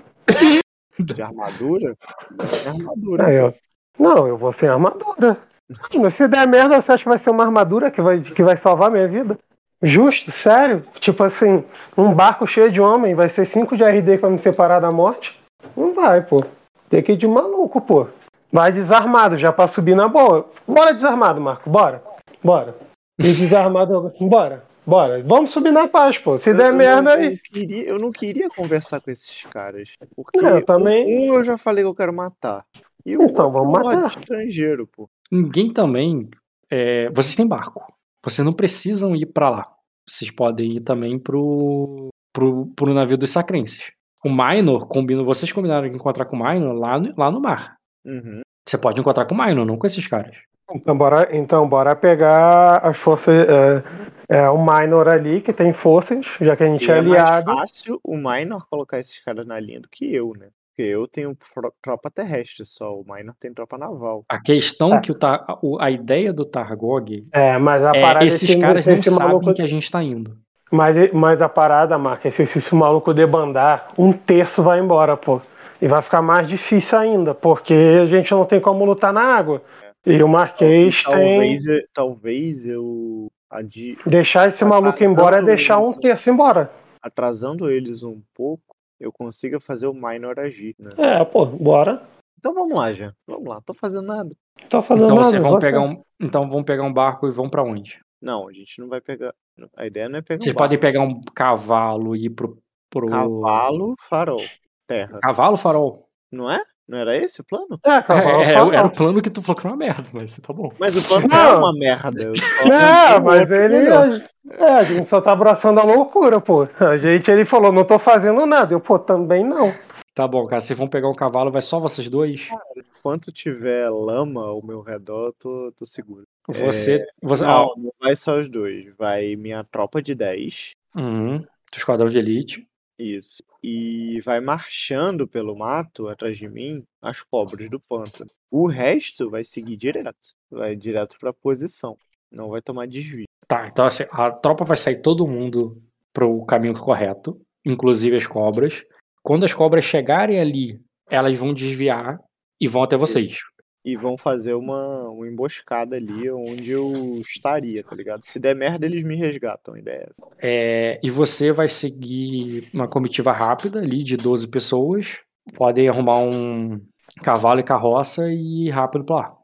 De 1.00 1.22
armadura? 1.22 1.98
De 2.32 2.68
armadura. 2.68 3.32
É, 3.32 3.40
eu... 3.40 3.54
Não, 3.98 4.28
eu 4.28 4.38
vou 4.38 4.52
sem 4.52 4.68
armadura. 4.68 5.38
Se 6.12 6.28
der 6.28 6.48
merda, 6.48 6.82
você 6.82 6.92
acha 6.92 7.04
que 7.04 7.10
vai 7.10 7.20
ser 7.20 7.30
uma 7.30 7.44
armadura 7.44 7.92
que 7.92 8.02
vai, 8.02 8.20
que 8.22 8.44
vai 8.44 8.58
salvar 8.58 8.92
minha 8.92 9.08
vida? 9.08 9.38
Justo, 9.82 10.32
sério? 10.32 10.84
Tipo 11.00 11.24
assim, 11.24 11.64
um 11.98 12.14
barco 12.14 12.48
cheio 12.48 12.72
de 12.72 12.82
homem 12.82 13.14
vai 13.14 13.30
ser 13.30 13.46
5 13.46 13.78
de 13.78 13.84
RD 13.84 14.18
pra 14.18 14.30
me 14.30 14.38
separar 14.38 14.80
da 14.80 14.92
morte? 14.92 15.40
Não 15.76 15.94
vai, 15.94 16.22
pô. 16.26 16.44
Tem 16.90 17.04
que 17.04 17.12
ir 17.12 17.18
de 17.18 17.28
maluco, 17.28 17.80
pô. 17.82 18.08
Vai 18.52 18.72
desarmado, 18.72 19.38
já 19.38 19.52
pra 19.52 19.68
subir 19.68 19.96
na 19.96 20.08
boa. 20.08 20.50
Bora 20.68 20.94
desarmado, 20.94 21.40
Marco, 21.40 21.70
bora. 21.70 22.02
Bora. 22.44 22.76
E 23.20 23.24
desarmado, 23.24 24.12
bora. 24.22 24.64
Bora. 24.86 25.22
Vamos 25.22 25.52
subir 25.52 25.72
na 25.72 25.88
paz, 25.88 26.18
pô. 26.18 26.38
Se 26.38 26.52
eu 26.52 26.56
der 26.56 26.72
merda 26.72 27.16
aí. 27.16 27.34
Eu, 27.34 27.40
queria, 27.44 27.84
eu 27.90 27.98
não 27.98 28.10
queria 28.10 28.50
conversar 28.50 29.02
com 29.02 29.12
esses 29.12 29.44
caras. 29.52 29.90
Porque 30.16 30.40
não, 30.40 30.52
eu 30.52 30.66
também. 30.66 31.30
Um 31.30 31.34
eu 31.34 31.44
já 31.44 31.58
falei 31.58 31.84
que 31.84 31.90
eu 31.90 31.96
quero 31.96 32.14
matar. 32.14 32.66
E 33.06 33.18
o 33.18 33.24
então, 33.24 33.52
vamos 33.52 33.72
matar. 33.72 34.08
estrangeiro, 34.08 34.88
pô. 34.88 35.10
Ninguém 35.30 35.74
também. 35.74 36.30
É... 36.70 37.10
Vocês 37.10 37.36
têm 37.36 37.46
barco. 37.46 37.94
Vocês 38.24 38.46
não 38.46 38.54
precisam 38.54 39.16
ir 39.16 39.28
para 39.28 39.50
lá. 39.50 39.74
Vocês 40.08 40.32
podem 40.32 40.78
ir 40.78 40.82
também 40.82 41.20
pro, 41.20 42.10
pro, 42.34 42.68
pro 42.76 42.94
navio 42.94 43.18
dos 43.18 43.30
sacrenses. 43.30 43.92
O 44.24 44.30
Minor, 44.30 44.88
combina, 44.88 45.24
vocês 45.24 45.52
combinaram 45.52 45.90
de 45.90 45.96
encontrar 45.96 46.26
com 46.26 46.36
o 46.36 46.40
Minor 46.40 46.74
lá 46.74 47.00
no, 47.00 47.14
lá 47.18 47.32
no 47.32 47.42
mar. 47.42 47.78
Uhum. 48.06 48.42
Você 48.68 48.78
pode 48.78 49.00
encontrar 49.00 49.26
com 49.26 49.36
o 49.36 49.38
Minor, 49.38 49.66
não 49.66 49.78
com 49.78 49.88
esses 49.88 50.08
caras. 50.08 50.36
Então 50.74 50.98
bora, 50.98 51.30
então, 51.32 51.68
bora 51.68 51.96
pegar 51.96 52.78
as 52.78 52.98
forças. 52.98 53.34
É, 53.34 53.84
é, 54.30 54.50
o 54.50 54.58
Minor 54.58 55.08
ali, 55.08 55.40
que 55.40 55.54
tem 55.54 55.72
forças, 55.72 56.26
já 56.42 56.56
que 56.56 56.64
a 56.64 56.68
gente 56.68 56.86
e 56.86 56.92
é, 56.92 56.96
é 56.96 57.00
aliado. 57.00 57.52
É 57.52 57.56
mais 57.56 57.72
fácil 57.72 58.00
o 58.04 58.18
Minor 58.18 58.68
colocar 58.70 59.00
esses 59.00 59.20
caras 59.24 59.48
na 59.48 59.60
linha 59.60 59.80
do 59.80 59.88
que 59.88 60.14
eu, 60.14 60.34
né? 60.38 60.50
Porque 60.78 60.92
eu 60.92 61.08
tenho 61.08 61.36
tropa 61.82 62.12
terrestre 62.12 62.64
só, 62.64 62.94
o 62.94 63.04
Minor 63.04 63.34
tem 63.40 63.52
tropa 63.52 63.80
naval. 63.80 64.24
A 64.30 64.40
questão 64.40 64.94
é. 64.94 65.02
que 65.02 65.12
o, 65.12 65.80
a 65.80 65.90
ideia 65.90 66.32
do 66.32 66.46
Targog 66.46 67.28
é, 67.32 67.58
mas 67.58 67.84
a 67.84 67.92
parada 67.94 68.24
é 68.24 68.28
esses 68.28 68.54
caras 68.54 68.86
não 68.86 69.02
sabem 69.02 69.28
maluco... 69.28 69.54
que 69.56 69.62
a 69.64 69.68
gente 69.68 69.90
tá 69.90 70.04
indo. 70.04 70.38
Mas, 70.72 71.12
mas 71.14 71.42
a 71.42 71.50
parada, 71.50 71.98
Marca, 71.98 72.28
é 72.28 72.32
se 72.32 72.44
esse 72.44 72.76
maluco 72.76 73.12
debandar, 73.12 73.92
um 73.98 74.14
terço 74.14 74.62
vai 74.62 74.80
embora, 74.80 75.18
pô. 75.18 75.42
E 75.82 75.88
vai 75.88 76.02
ficar 76.04 76.22
mais 76.22 76.48
difícil 76.48 77.00
ainda, 77.00 77.34
porque 77.34 77.74
a 77.74 78.06
gente 78.06 78.32
não 78.32 78.46
tem 78.46 78.62
como 78.62 78.86
lutar 78.86 79.12
na 79.12 79.24
água. 79.24 79.64
E 80.06 80.22
o 80.22 80.28
Marquês 80.28 81.04
talvez, 81.04 81.64
tem. 81.64 81.88
Talvez 81.92 82.66
eu. 82.68 83.32
Adi... 83.50 83.98
Deixar 84.06 84.50
esse 84.50 84.64
maluco 84.64 85.04
embora 85.04 85.38
é 85.38 85.42
deixar 85.42 85.80
um 85.80 85.94
terço 85.94 86.30
embora. 86.30 86.70
Atrasando 87.02 87.68
eles 87.68 88.04
um 88.04 88.22
pouco, 88.36 88.76
eu 89.00 89.12
consiga 89.12 89.60
fazer 89.60 89.88
o 89.88 89.94
minor 89.94 90.40
agir, 90.40 90.76
né? 90.80 90.92
É, 90.98 91.26
pô, 91.26 91.46
bora. 91.46 92.08
Então 92.38 92.54
vamos 92.54 92.78
lá, 92.78 92.94
já. 92.94 93.14
Vamos 93.26 93.48
lá, 93.48 93.62
tô 93.62 93.74
fazendo 93.74 94.06
nada. 94.08 94.36
Tô 94.70 94.82
fazendo 94.82 95.06
então 95.06 95.16
nada. 95.18 95.28
Vocês 95.30 95.44
vão 95.44 95.60
pegar 95.60 95.82
um, 95.82 96.02
então 96.20 96.50
vão 96.50 96.64
pegar 96.64 96.84
um 96.84 96.94
barco 96.94 97.28
e 97.28 97.32
vão 97.32 97.50
para 97.50 97.64
onde? 97.64 98.00
Não, 98.22 98.48
a 98.48 98.54
gente 98.54 98.80
não 98.80 98.88
vai 98.88 99.02
pegar. 99.02 99.34
A 99.76 99.86
ideia 99.86 100.10
não 100.10 100.20
é 100.20 100.22
pegar 100.22 100.42
Vocês 100.42 100.56
um 100.56 100.58
podem 100.58 100.80
pegar 100.80 101.02
um 101.02 101.22
cavalo 101.36 102.16
e 102.16 102.26
ir 102.26 102.30
pro, 102.30 102.58
pro. 102.90 103.08
Cavalo, 103.08 103.96
farol. 104.08 104.44
Terra. 104.88 105.20
Cavalo, 105.22 105.58
farol. 105.58 106.08
Não 106.32 106.50
é? 106.50 106.62
Não 106.88 106.98
era 106.98 107.18
esse 107.18 107.42
o 107.42 107.44
plano? 107.44 107.78
É, 107.84 108.02
cavalo, 108.02 108.42
é, 108.42 108.54
farol. 108.54 108.74
Era 108.74 108.88
o 108.88 108.92
plano 108.92 109.22
que 109.22 109.30
tu 109.30 109.42
falou 109.42 109.60
que 109.60 109.68
era 109.68 109.74
uma 109.74 109.78
merda, 109.78 110.10
mas 110.14 110.40
tá 110.40 110.54
bom. 110.54 110.72
Mas 110.80 110.96
o 110.96 111.08
plano 111.08 111.28
não 111.28 111.38
é 111.38 111.56
uma 111.56 111.74
merda. 111.74 112.32
Não, 112.66 113.24
mas 113.24 113.52
ele. 113.52 114.24
É, 114.50 114.64
a 114.64 114.84
gente 114.84 115.06
só 115.06 115.20
tá 115.20 115.34
abraçando 115.34 115.80
a 115.80 115.84
loucura, 115.84 116.40
pô. 116.40 116.68
A 116.80 116.98
gente, 116.98 117.30
ele 117.30 117.44
falou, 117.44 117.74
não 117.74 117.84
tô 117.84 118.00
fazendo 118.00 118.46
nada. 118.46 118.74
Eu, 118.74 118.80
pô, 118.80 118.98
também 118.98 119.44
não. 119.44 119.74
Tá 120.16 120.26
bom, 120.26 120.48
cara. 120.48 120.62
Vocês 120.62 120.80
vão 120.80 120.88
pegar 120.88 121.10
um 121.10 121.14
cavalo, 121.14 121.52
vai 121.52 121.62
só 121.62 121.80
vocês 121.80 122.10
dois? 122.10 122.48
Cara, 122.48 122.62
enquanto 122.78 123.32
tiver 123.32 123.90
lama 123.90 124.46
ao 124.46 124.66
meu 124.66 124.82
redor, 124.82 125.34
tô, 125.38 125.72
tô 125.76 125.86
seguro. 125.86 126.24
Você. 126.48 126.96
É... 126.96 127.06
você 127.22 127.46
não, 127.46 127.74
não 127.78 127.94
vai 128.00 128.16
só 128.16 128.40
os 128.40 128.50
dois. 128.50 128.88
Vai 128.98 129.36
minha 129.36 129.64
tropa 129.66 130.02
de 130.02 130.16
10. 130.16 130.72
Uhum. 130.96 131.40
Do 131.40 131.78
esquadrão 131.78 132.08
de 132.08 132.18
elite. 132.18 132.68
Isso. 132.98 133.44
E 133.62 134.20
vai 134.22 134.40
marchando 134.40 135.28
pelo 135.28 135.56
mato 135.56 136.08
atrás 136.08 136.38
de 136.38 136.48
mim 136.48 136.84
as 137.02 137.22
pobres 137.22 137.70
do 137.70 137.80
pântano. 137.80 138.30
O 138.50 138.68
resto 138.68 139.30
vai 139.30 139.44
seguir 139.44 139.78
direto. 139.78 140.36
Vai 140.50 140.76
direto 140.76 141.18
pra 141.20 141.32
posição. 141.32 141.96
Não 142.32 142.50
vai 142.50 142.62
tomar 142.62 142.88
desvio. 142.88 143.26
Tá, 143.48 143.68
então 143.68 143.86
assim, 143.86 144.04
a 144.12 144.32
tropa 144.32 144.66
vai 144.66 144.76
sair 144.76 145.02
todo 145.02 145.28
mundo 145.28 145.82
pro 146.12 146.46
caminho 146.46 146.74
correto, 146.74 147.40
inclusive 147.66 148.16
as 148.16 148.28
cobras. 148.28 148.84
Quando 149.22 149.46
as 149.46 149.54
cobras 149.54 149.86
chegarem 149.86 150.40
ali, 150.40 150.82
elas 151.10 151.38
vão 151.38 151.54
desviar 151.54 152.20
e 152.60 152.68
vão 152.68 152.84
até 152.84 152.98
vocês. 152.98 153.40
E 153.88 153.96
vão 153.96 154.18
fazer 154.18 154.54
uma, 154.54 155.08
uma 155.08 155.26
emboscada 155.26 155.96
ali 155.96 156.30
onde 156.30 156.72
eu 156.72 156.92
estaria, 157.22 157.82
tá 157.86 157.96
ligado? 157.96 158.26
Se 158.26 158.38
der 158.38 158.54
merda, 158.54 158.86
eles 158.86 159.02
me 159.02 159.16
resgatam, 159.16 159.76
a 159.76 159.80
ideia 159.80 160.00
é 160.00 160.10
essa. 160.10 160.28
É, 160.44 161.00
e 161.02 161.10
você 161.10 161.54
vai 161.54 161.70
seguir 161.70 162.70
uma 162.74 162.86
comitiva 162.90 163.32
rápida 163.32 163.80
ali 163.80 164.04
de 164.04 164.18
12 164.18 164.50
pessoas. 164.50 165.20
Podem 165.56 165.88
arrumar 165.88 166.20
um 166.20 166.82
cavalo 167.24 167.62
e 167.62 167.64
carroça 167.64 168.30
e 168.30 168.68
ir 168.68 168.72
rápido 168.72 169.06
pra 169.06 169.16
lá. 169.16 169.38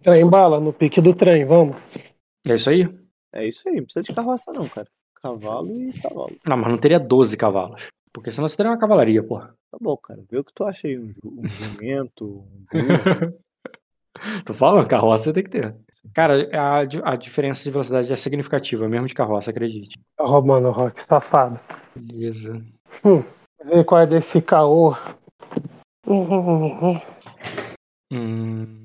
Trem 0.00 0.30
bala, 0.30 0.60
no 0.60 0.72
pique 0.72 1.00
do 1.00 1.12
trem, 1.12 1.44
vamos. 1.44 1.76
É 2.46 2.54
isso 2.54 2.70
aí? 2.70 2.88
É 3.32 3.48
isso 3.48 3.68
aí, 3.68 3.78
não 3.78 3.82
precisa 3.82 4.04
de 4.04 4.14
carroça 4.14 4.52
não, 4.52 4.68
cara. 4.68 4.86
Cavalo 5.20 5.72
e 5.72 5.92
cavalo. 6.00 6.36
Não, 6.46 6.56
mas 6.56 6.70
não 6.70 6.78
teria 6.78 7.00
12 7.00 7.36
cavalos. 7.36 7.88
Porque 8.12 8.30
senão 8.30 8.46
você 8.46 8.56
teria 8.56 8.70
uma 8.70 8.78
cavalaria, 8.78 9.24
porra. 9.24 9.52
Tá 9.72 9.78
bom, 9.80 9.96
cara. 9.96 10.22
Vê 10.30 10.38
o 10.38 10.44
que 10.44 10.54
tu 10.54 10.62
acha 10.62 10.86
aí. 10.86 10.96
Um, 10.96 11.12
um 11.24 11.48
jumento, 11.48 12.24
um 12.24 12.68
Tô 14.44 14.52
falando, 14.54 14.88
carroça 14.88 15.24
você 15.24 15.32
tem 15.32 15.42
que 15.42 15.50
ter. 15.50 15.74
Cara, 16.14 16.48
a, 16.52 17.12
a 17.12 17.16
diferença 17.16 17.64
de 17.64 17.70
velocidade 17.70 18.12
é 18.12 18.16
significativa, 18.16 18.88
mesmo 18.88 19.06
de 19.06 19.14
carroça, 19.14 19.50
acredite. 19.50 19.98
Tá 20.16 20.24
roubando 20.24 20.68
o 20.68 20.72
rock, 20.72 21.02
safado. 21.02 21.58
Beleza. 21.94 22.62
Hum, 23.04 23.22
vê 23.64 23.84
qual 23.84 24.00
é 24.02 24.06
desse 24.06 24.40
caô. 24.40 24.96
Hum, 28.12 28.84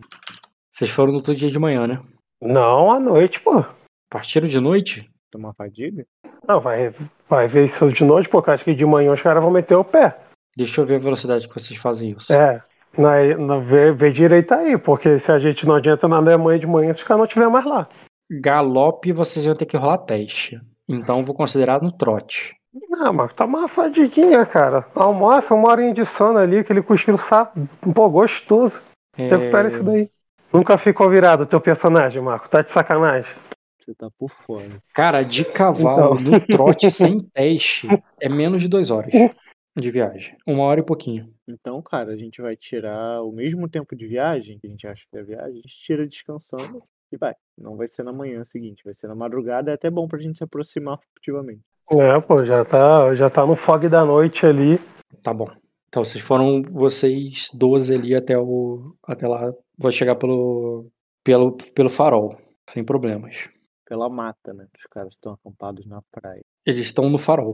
vocês 0.69 0.89
foram 0.89 1.11
no 1.11 1.17
outro 1.17 1.35
dia 1.35 1.49
de 1.49 1.59
manhã, 1.59 1.87
né? 1.87 1.99
Não, 2.41 2.91
à 2.91 2.99
noite, 2.99 3.39
pô. 3.39 3.63
Partiram 4.09 4.47
de 4.47 4.59
noite? 4.59 5.09
Tomar 5.31 5.53
fadiga? 5.53 6.05
Não, 6.47 6.59
vai, 6.59 6.93
vai 7.29 7.47
ver 7.47 7.65
isso 7.65 7.89
de 7.89 8.03
noite, 8.03 8.27
porque 8.27 8.51
acho 8.51 8.63
que 8.63 8.75
de 8.75 8.85
manhã 8.85 9.13
os 9.13 9.21
caras 9.21 9.41
vão 9.41 9.51
meter 9.51 9.75
o 9.75 9.83
pé. 9.83 10.19
Deixa 10.55 10.81
eu 10.81 10.85
ver 10.85 10.95
a 10.95 10.99
velocidade 10.99 11.47
que 11.47 11.53
vocês 11.53 11.79
fazem 11.79 12.11
isso. 12.11 12.31
É, 12.31 12.61
na, 12.97 13.37
na, 13.37 13.57
vê, 13.59 13.91
vê 13.91 14.11
direito 14.11 14.53
aí, 14.53 14.77
porque 14.77 15.19
se 15.19 15.31
a 15.31 15.39
gente 15.39 15.65
não 15.65 15.75
adianta 15.75 16.07
na 16.07 16.17
Alemanha 16.17 16.59
de 16.59 16.67
manhã 16.67 16.93
se 16.93 17.01
os 17.01 17.07
caras 17.07 17.19
não 17.19 17.25
estiver 17.25 17.47
mais 17.47 17.65
lá. 17.65 17.87
Galope 18.31 19.11
vocês 19.11 19.45
vão 19.45 19.55
ter 19.55 19.65
que 19.65 19.77
rolar 19.77 19.99
teste. 19.99 20.59
Então 20.87 21.23
vou 21.23 21.35
considerar 21.35 21.81
no 21.81 21.91
trote. 21.91 22.55
Não, 22.89 23.13
mas 23.13 23.33
tá 23.33 23.45
uma 23.45 23.67
fadiguinha, 23.67 24.45
cara. 24.45 24.85
Almoça 24.95 25.53
uma 25.53 25.69
horinha 25.69 25.93
de 25.93 26.05
sono 26.05 26.39
ali, 26.39 26.59
aquele 26.59 26.81
cochilo 26.81 27.17
sapo, 27.17 27.67
pô, 27.93 28.09
gostoso. 28.09 28.81
É... 29.17 29.27
Recupera 29.27 29.67
isso 29.67 29.83
daí. 29.83 30.09
Nunca 30.51 30.77
ficou 30.77 31.09
virado 31.09 31.43
o 31.43 31.45
teu 31.45 31.59
personagem, 31.59 32.21
Marco. 32.21 32.49
Tá 32.49 32.61
de 32.61 32.71
sacanagem. 32.71 33.31
Você 33.79 33.93
tá 33.95 34.07
por 34.17 34.29
fora. 34.45 34.81
Cara, 34.93 35.23
de 35.23 35.43
cavalo 35.43 36.19
então... 36.19 36.31
no 36.31 36.39
trote 36.39 36.89
sem 36.89 37.17
teste 37.17 37.87
é 38.21 38.29
menos 38.29 38.61
de 38.61 38.69
duas 38.69 38.89
horas 38.89 39.11
de 39.75 39.91
viagem. 39.91 40.37
Uma 40.45 40.63
hora 40.63 40.79
e 40.79 40.85
pouquinho. 40.85 41.33
Então, 41.47 41.81
cara, 41.81 42.13
a 42.13 42.17
gente 42.17 42.41
vai 42.41 42.55
tirar 42.55 43.21
o 43.23 43.31
mesmo 43.31 43.67
tempo 43.67 43.95
de 43.95 44.07
viagem 44.07 44.59
que 44.59 44.67
a 44.67 44.69
gente 44.69 44.87
acha 44.87 45.03
que 45.09 45.17
é 45.17 45.23
viagem, 45.23 45.51
a 45.51 45.55
gente 45.55 45.77
tira 45.83 46.07
descansando 46.07 46.83
e 47.11 47.17
vai. 47.17 47.35
Não 47.57 47.75
vai 47.75 47.87
ser 47.87 48.03
na 48.03 48.13
manhã 48.13 48.43
seguinte, 48.43 48.83
vai 48.83 48.93
ser 48.93 49.07
na 49.07 49.15
madrugada. 49.15 49.71
É 49.71 49.73
até 49.73 49.89
bom 49.89 50.07
pra 50.07 50.19
gente 50.19 50.37
se 50.37 50.43
aproximar 50.43 50.99
furtivamente. 51.13 51.61
É, 51.91 52.19
pô, 52.21 52.43
já 52.45 52.63
tá, 52.63 53.13
já 53.13 53.29
tá 53.29 53.45
no 53.45 53.55
fog 53.55 53.87
da 53.89 54.05
noite 54.05 54.45
ali. 54.45 54.79
Tá 55.21 55.33
bom. 55.33 55.47
Então, 55.87 56.03
vocês 56.03 56.23
foram, 56.23 56.63
vocês 56.63 57.49
12 57.53 57.93
ali 57.93 58.15
até 58.15 58.37
o. 58.37 58.95
Até 59.05 59.27
lá. 59.27 59.53
Vou 59.77 59.91
chegar 59.91 60.15
pelo. 60.15 60.87
Pelo, 61.23 61.55
pelo 61.73 61.89
farol, 61.89 62.35
sem 62.67 62.83
problemas 62.83 63.47
pela 63.93 64.09
mata, 64.09 64.53
né? 64.53 64.67
Os 64.75 64.85
caras 64.87 65.13
estão 65.13 65.33
acampados 65.33 65.85
na 65.85 66.01
praia. 66.11 66.43
Eles 66.65 66.79
estão 66.79 67.11
no 67.11 67.19
farol. 67.19 67.53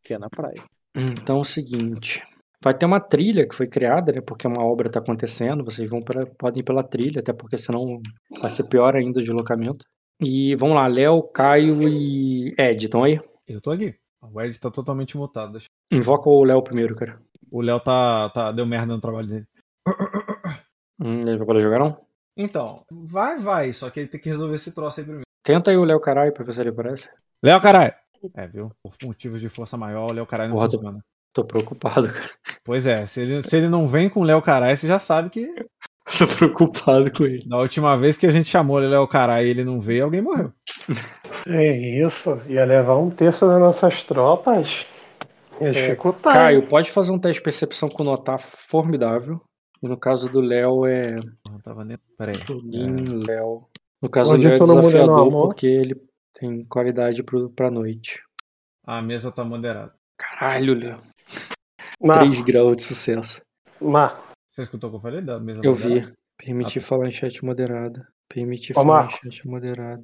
Que 0.00 0.14
é 0.14 0.18
na 0.18 0.30
praia. 0.30 0.54
Então 0.94 1.38
é 1.38 1.40
o 1.40 1.44
seguinte. 1.44 2.20
Vai 2.62 2.76
ter 2.76 2.84
uma 2.84 3.00
trilha 3.00 3.48
que 3.48 3.54
foi 3.54 3.66
criada, 3.66 4.12
né? 4.12 4.20
Porque 4.20 4.46
uma 4.46 4.62
obra 4.62 4.88
está 4.88 5.00
acontecendo. 5.00 5.64
Vocês 5.64 5.88
vão 5.88 6.02
pela, 6.02 6.26
podem 6.26 6.60
ir 6.60 6.64
pela 6.64 6.82
trilha, 6.82 7.20
até 7.20 7.32
porque 7.32 7.56
senão 7.56 8.00
vai 8.40 8.50
ser 8.50 8.64
pior 8.64 8.94
ainda 8.94 9.18
o 9.18 9.22
deslocamento. 9.22 9.84
E 10.20 10.54
vamos 10.56 10.76
lá, 10.76 10.86
Léo, 10.86 11.22
Caio 11.22 11.88
e 11.88 12.54
Ed, 12.58 12.84
estão 12.84 13.02
aí? 13.02 13.18
Eu 13.48 13.60
tô 13.60 13.70
aqui. 13.70 13.94
O 14.20 14.40
Ed 14.42 14.58
tá 14.60 14.70
totalmente 14.70 15.16
mutado. 15.16 15.52
Deixa... 15.52 15.66
Invoca 15.90 16.28
o 16.28 16.44
Léo 16.44 16.62
primeiro, 16.62 16.94
cara. 16.94 17.18
o 17.50 17.62
Léo 17.62 17.80
tá, 17.80 18.28
tá, 18.28 18.52
deu 18.52 18.66
merda 18.66 18.92
no 18.92 19.00
trabalho 19.00 19.26
dele. 19.26 19.46
Hum, 21.02 21.20
ele 21.20 21.38
vai 21.38 21.46
poder 21.46 21.60
jogar 21.60 21.78
não? 21.78 21.98
Então, 22.36 22.84
vai, 22.90 23.40
vai, 23.40 23.72
só 23.72 23.88
que 23.88 24.00
ele 24.00 24.08
tem 24.08 24.20
que 24.20 24.28
resolver 24.28 24.54
esse 24.54 24.72
troço 24.72 25.00
aí 25.00 25.04
primeiro. 25.04 25.26
Tenta 25.42 25.70
aí 25.70 25.78
o 25.78 25.84
Léo 25.84 25.98
Caralho 25.98 26.32
pra 26.32 26.44
ver 26.44 26.52
se 26.52 26.60
ele 26.60 26.68
aparece. 26.68 27.08
Léo 27.42 27.58
Caralho! 27.60 27.94
É, 28.34 28.46
viu? 28.46 28.70
Por 28.82 28.92
motivos 29.02 29.40
de 29.40 29.48
força 29.48 29.76
maior, 29.76 30.10
o 30.10 30.12
Léo 30.12 30.26
Caralho 30.26 30.50
não 30.50 30.56
Porra, 30.56 30.70
funciona. 30.70 30.98
Tô, 31.32 31.42
tô 31.42 31.44
preocupado, 31.44 32.08
cara. 32.12 32.30
Pois 32.64 32.86
é, 32.86 33.06
se 33.06 33.20
ele, 33.20 33.42
se 33.42 33.56
ele 33.56 33.68
não 33.68 33.88
vem 33.88 34.08
com 34.08 34.20
o 34.20 34.24
Léo 34.24 34.42
Caralho, 34.42 34.76
você 34.76 34.86
já 34.86 34.98
sabe 34.98 35.30
que. 35.30 35.46
tô 36.18 36.26
preocupado 36.26 37.10
com 37.12 37.24
ele. 37.24 37.42
Na 37.46 37.58
última 37.58 37.96
vez 37.96 38.16
que 38.16 38.26
a 38.26 38.30
gente 38.30 38.48
chamou 38.48 38.80
ele 38.80 38.90
Léo 38.90 39.08
Caralho 39.08 39.46
e 39.46 39.50
ele 39.50 39.64
não 39.64 39.80
veio, 39.80 40.04
alguém 40.04 40.20
morreu. 40.20 40.52
É 41.46 42.04
isso, 42.06 42.38
ia 42.48 42.66
levar 42.66 42.98
um 42.98 43.08
terço 43.08 43.46
das 43.46 43.58
nossas 43.58 44.04
tropas. 44.04 44.84
Ia 45.58 45.92
é, 45.92 45.96
Caio, 46.22 46.66
pode 46.66 46.90
fazer 46.90 47.12
um 47.12 47.18
teste 47.18 47.38
de 47.38 47.44
percepção 47.44 47.88
com 47.88 48.04
notar 48.04 48.38
formidável. 48.38 49.40
E 49.82 49.88
no 49.88 49.96
caso 49.96 50.28
do 50.28 50.40
Léo 50.40 50.84
é. 50.84 51.16
Não 51.48 51.58
tava 51.60 51.84
nem. 51.84 51.98
Peraí. 52.18 52.34
É... 52.36 53.26
Léo. 53.26 53.66
No 54.02 54.08
caso 54.08 54.34
Hoje 54.34 54.42
do 54.42 54.48
Léo 54.48 54.54
é 54.54 54.58
desafiador 54.58 55.30
porque 55.30 55.66
ele 55.66 56.09
tem 56.40 56.64
qualidade 56.64 57.22
pro, 57.22 57.50
pra 57.50 57.70
noite. 57.70 58.18
A 58.86 59.02
mesa 59.02 59.30
tá 59.30 59.44
moderada. 59.44 59.92
Caralho, 60.16 60.74
Léo. 60.74 60.98
3 62.02 62.40
graus 62.42 62.76
de 62.76 62.82
sucesso. 62.82 63.42
Marco. 63.78 64.26
Você 64.50 64.62
escutou 64.62 64.88
o 64.88 64.92
que 64.92 64.96
eu 64.96 65.02
falei 65.02 65.20
da 65.20 65.38
mesa 65.38 65.60
Eu 65.62 65.72
moderada? 65.72 66.06
vi. 66.06 66.16
Permitir 66.38 66.78
ah, 66.78 66.82
tá. 66.82 66.88
falar 66.88 67.08
em 67.08 67.12
chat 67.12 67.44
moderada. 67.44 68.08
Permitir 68.26 68.72
Ô, 68.72 68.74
falar 68.76 69.02
Marco. 69.02 69.14
em 69.26 69.30
chat 69.30 69.46
moderada. 69.46 70.02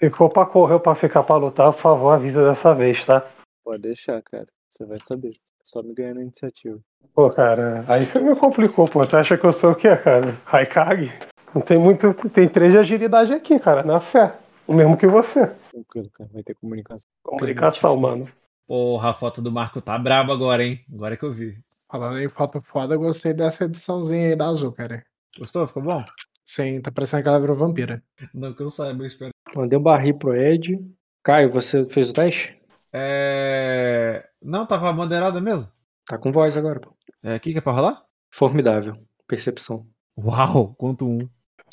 Se 0.00 0.10
for 0.10 0.28
pra 0.28 0.44
correr 0.44 0.74
ou 0.74 0.80
pra 0.80 0.96
ficar 0.96 1.22
pra 1.22 1.36
lutar, 1.36 1.72
por 1.72 1.80
favor, 1.80 2.10
avisa 2.10 2.44
dessa 2.44 2.74
vez, 2.74 3.06
tá? 3.06 3.24
Pode 3.64 3.82
deixar, 3.82 4.20
cara. 4.22 4.48
Você 4.68 4.84
vai 4.84 4.98
saber. 4.98 5.30
Só 5.62 5.82
me 5.82 5.94
ganhando 5.94 6.18
a 6.18 6.22
iniciativa. 6.22 6.78
Pô, 7.14 7.30
cara, 7.30 7.84
aí 7.88 8.04
você 8.04 8.20
me 8.20 8.36
complicou, 8.36 8.86
pô. 8.88 9.04
Você 9.04 9.16
acha 9.16 9.38
que 9.38 9.46
eu 9.46 9.52
sou 9.52 9.70
o 9.70 9.76
quê, 9.76 9.96
cara? 9.96 10.38
Raikage? 10.44 11.12
Não 11.54 11.62
tem 11.62 11.78
muito. 11.78 12.12
Tem 12.30 12.48
três 12.48 12.72
de 12.72 12.78
agilidade 12.78 13.32
aqui, 13.32 13.58
cara, 13.58 13.82
na 13.84 14.00
fé. 14.00 14.36
O 14.66 14.72
mesmo 14.72 14.96
que 14.96 15.06
você. 15.06 15.46
Tranquilo, 15.70 16.10
cara. 16.10 16.30
Vai 16.32 16.42
ter 16.42 16.54
comunicação. 16.54 17.08
Comunicação, 17.22 17.96
mano. 17.96 18.28
Porra, 18.66 19.10
a 19.10 19.14
foto 19.14 19.42
do 19.42 19.52
Marco 19.52 19.80
tá 19.80 19.98
braba 19.98 20.32
agora, 20.32 20.64
hein? 20.64 20.80
Agora 20.92 21.16
que 21.16 21.24
eu 21.24 21.32
vi. 21.32 21.58
Falando 21.90 22.18
em 22.18 22.28
foto 22.28 22.62
foda, 22.62 22.96
gostei 22.96 23.34
dessa 23.34 23.66
ediçãozinha 23.66 24.30
aí 24.30 24.36
da 24.36 24.46
Azul, 24.46 24.72
cara. 24.72 25.04
Gostou? 25.38 25.66
Ficou 25.66 25.82
bom? 25.82 26.04
Sim, 26.44 26.80
tá 26.80 26.90
parecendo 26.90 27.22
que 27.22 27.28
ela 27.28 27.40
virou 27.40 27.54
vampira. 27.54 28.02
Não 28.32 28.52
que 28.52 28.62
eu 28.62 28.68
saiba, 28.68 29.02
eu 29.02 29.06
espero. 29.06 29.30
Mandei 29.54 29.78
um 29.78 29.82
barril 29.82 30.16
pro 30.16 30.36
Ed. 30.36 30.78
Caio, 31.22 31.50
você 31.50 31.88
fez 31.88 32.10
o 32.10 32.14
teste? 32.14 32.58
É. 32.92 34.28
Não, 34.42 34.66
tava 34.66 34.92
moderada 34.92 35.40
mesmo. 35.40 35.70
Tá 36.06 36.18
com 36.18 36.32
voz 36.32 36.56
agora, 36.56 36.80
pô. 36.80 36.94
É, 37.22 37.36
o 37.36 37.40
que, 37.40 37.52
que 37.52 37.58
é 37.58 37.60
pra 37.60 37.72
rolar? 37.72 38.04
Formidável. 38.30 38.94
Percepção. 39.26 39.86
Uau, 40.18 40.74
quanto 40.74 41.08
um. 41.08 41.28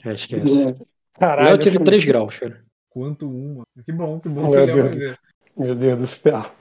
É, 0.06 0.14
esquece. 0.14 0.76
Caralho. 1.20 1.50
Eu 1.50 1.58
tive 1.58 1.80
3 1.80 2.06
graus, 2.06 2.38
cara. 2.38 2.60
Quanto 2.92 3.26
um, 3.26 3.56
mano. 3.56 3.68
Que 3.86 3.92
bom, 3.94 4.20
que 4.20 4.28
bom 4.28 4.50
Meu 4.50 4.52
que 4.52 4.74
Deus. 4.74 4.80
vai 4.80 4.90
ver. 4.90 5.20
Meu 5.58 5.76
Deus 5.76 6.00
do 6.00 6.08
céu. 6.08 6.52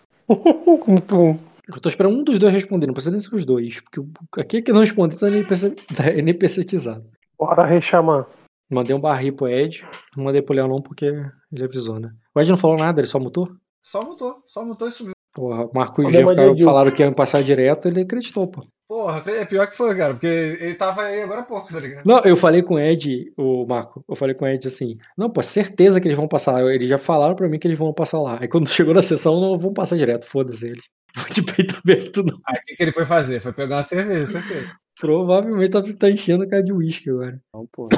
quanto 0.85 1.17
um. 1.17 1.39
Eu 1.69 1.81
tô 1.81 1.89
esperando 1.89 2.17
um 2.17 2.25
dos 2.25 2.39
dois 2.39 2.55
responder, 2.55 2.87
não 2.87 2.95
precisa 2.95 3.13
nem 3.13 3.21
ser 3.21 3.35
os 3.35 3.45
dois. 3.45 3.81
Porque 3.81 4.41
aqui 4.41 4.63
que 4.63 4.73
não 4.73 4.81
respondeu 4.81 5.19
tá 5.19 5.29
NPC, 5.29 5.71
tá 5.95 6.11
NPCizado. 6.17 7.05
Bora 7.37 7.65
rechamar. 7.65 8.29
Mandei 8.71 8.95
um 8.95 9.01
barril 9.01 9.35
pro 9.35 9.49
Ed, 9.49 9.85
não 10.17 10.25
mandei 10.25 10.41
pro 10.41 10.55
Leão 10.55 10.81
porque 10.81 11.07
ele 11.53 11.65
avisou, 11.65 11.99
né? 11.99 12.13
O 12.33 12.41
Ed 12.41 12.49
não 12.49 12.57
falou 12.57 12.77
nada, 12.77 13.01
ele 13.01 13.09
só 13.09 13.19
mutou? 13.19 13.49
Só 13.83 14.05
mutou, 14.05 14.41
só 14.47 14.65
mutou 14.65 14.87
e 14.87 14.93
sumiu. 14.93 15.13
Porra, 15.33 15.65
o 15.67 15.71
Marco 15.75 16.03
e 16.03 16.07
o 16.07 16.11
Jean 16.11 16.27
falaram 16.65 16.93
que 16.93 17.03
iam 17.03 17.13
passar 17.13 17.43
direto, 17.43 17.89
ele 17.89 18.03
acreditou, 18.03 18.49
pô. 18.49 18.65
Porra, 18.91 19.23
é 19.31 19.45
pior 19.45 19.69
que 19.71 19.77
foi, 19.77 19.97
cara, 19.97 20.15
porque 20.15 20.27
ele 20.27 20.75
tava 20.75 21.03
aí 21.03 21.23
agora 21.23 21.43
há 21.43 21.45
pouco, 21.45 21.73
tá 21.73 21.79
ligado? 21.79 22.05
Não, 22.05 22.19
eu 22.25 22.35
falei 22.35 22.61
com 22.61 22.75
o 22.75 22.79
Ed, 22.81 23.33
o 23.37 23.65
Marco, 23.65 24.05
eu 24.09 24.17
falei 24.17 24.35
com 24.35 24.45
o 24.45 24.49
Ed 24.49 24.67
assim, 24.67 24.97
não, 25.17 25.31
pô, 25.31 25.41
certeza 25.45 26.01
que 26.01 26.09
eles 26.09 26.19
vão 26.19 26.27
passar 26.27 26.55
lá. 26.55 26.75
Eles 26.75 26.89
já 26.89 26.99
falaram 26.99 27.37
pra 27.37 27.49
mim 27.49 27.57
que 27.57 27.69
eles 27.69 27.79
vão 27.79 27.95
passar 27.95 28.21
lá. 28.21 28.39
Aí 28.41 28.49
quando 28.49 28.67
chegou 28.69 28.93
na 28.93 29.01
sessão, 29.01 29.41
não 29.41 29.57
vão 29.57 29.73
passar 29.73 29.97
direto, 29.97 30.27
foda-se 30.27 30.67
eles. 30.67 30.85
Vou 31.15 31.27
de 31.27 31.41
peito 31.41 31.77
aberto, 31.79 32.25
não. 32.25 32.37
Aí 32.45 32.57
o 32.57 32.67
que, 32.67 32.75
que, 32.75 32.83
ele 32.83 32.91
foi 32.91 33.07
fazer? 33.07 33.39
Foi 33.39 33.53
pegar 33.53 33.77
uma 33.77 33.83
cerveja, 33.85 34.27
certeza. 34.27 34.73
Provavelmente 35.01 35.71
tá, 35.71 35.81
tá 35.97 36.11
enchendo 36.11 36.43
a 36.43 36.49
cara 36.49 36.65
de 36.65 36.73
uísque 36.73 37.11
agora. 37.11 37.41
Não, 37.55 37.67
pô, 37.71 37.89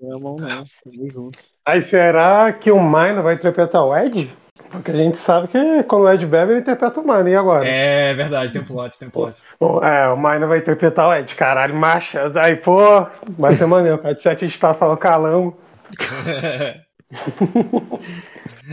não 0.00 0.10
é 0.10 0.16
a 0.16 0.18
mão 0.18 0.36
não, 0.36 0.64
tamo. 0.84 1.30
Aí 1.66 1.82
será 1.82 2.50
que 2.54 2.70
o 2.70 2.82
Mine 2.82 3.20
vai 3.20 3.34
interpretar 3.34 3.84
o 3.84 3.94
Ed? 3.94 4.34
Porque 4.70 4.90
a 4.90 4.94
gente 4.94 5.18
sabe 5.18 5.48
que 5.48 5.82
quando 5.84 6.04
o 6.04 6.12
Ed 6.12 6.24
bebe, 6.26 6.52
ele 6.52 6.60
interpreta 6.60 7.00
o 7.00 7.06
Mine, 7.06 7.30
e 7.30 7.36
agora? 7.36 7.68
É 7.68 8.14
verdade, 8.14 8.52
tem 8.52 8.62
plot, 8.62 8.98
tem 8.98 9.10
plot. 9.10 9.42
É, 9.82 10.08
o 10.08 10.16
Mine 10.16 10.46
vai 10.46 10.58
interpretar 10.58 11.08
o 11.08 11.14
Ed, 11.14 11.34
caralho, 11.34 11.74
marcha. 11.74 12.30
Aí, 12.36 12.56
pô, 12.56 13.06
vai 13.36 13.54
ser 13.54 13.66
maneiro. 13.66 14.00
O 14.02 14.08
Ed 14.08 14.22
7 14.22 14.44
a 14.44 14.48
gente 14.48 14.60
tá 14.60 14.74
falando 14.74 14.98
calango. 14.98 15.58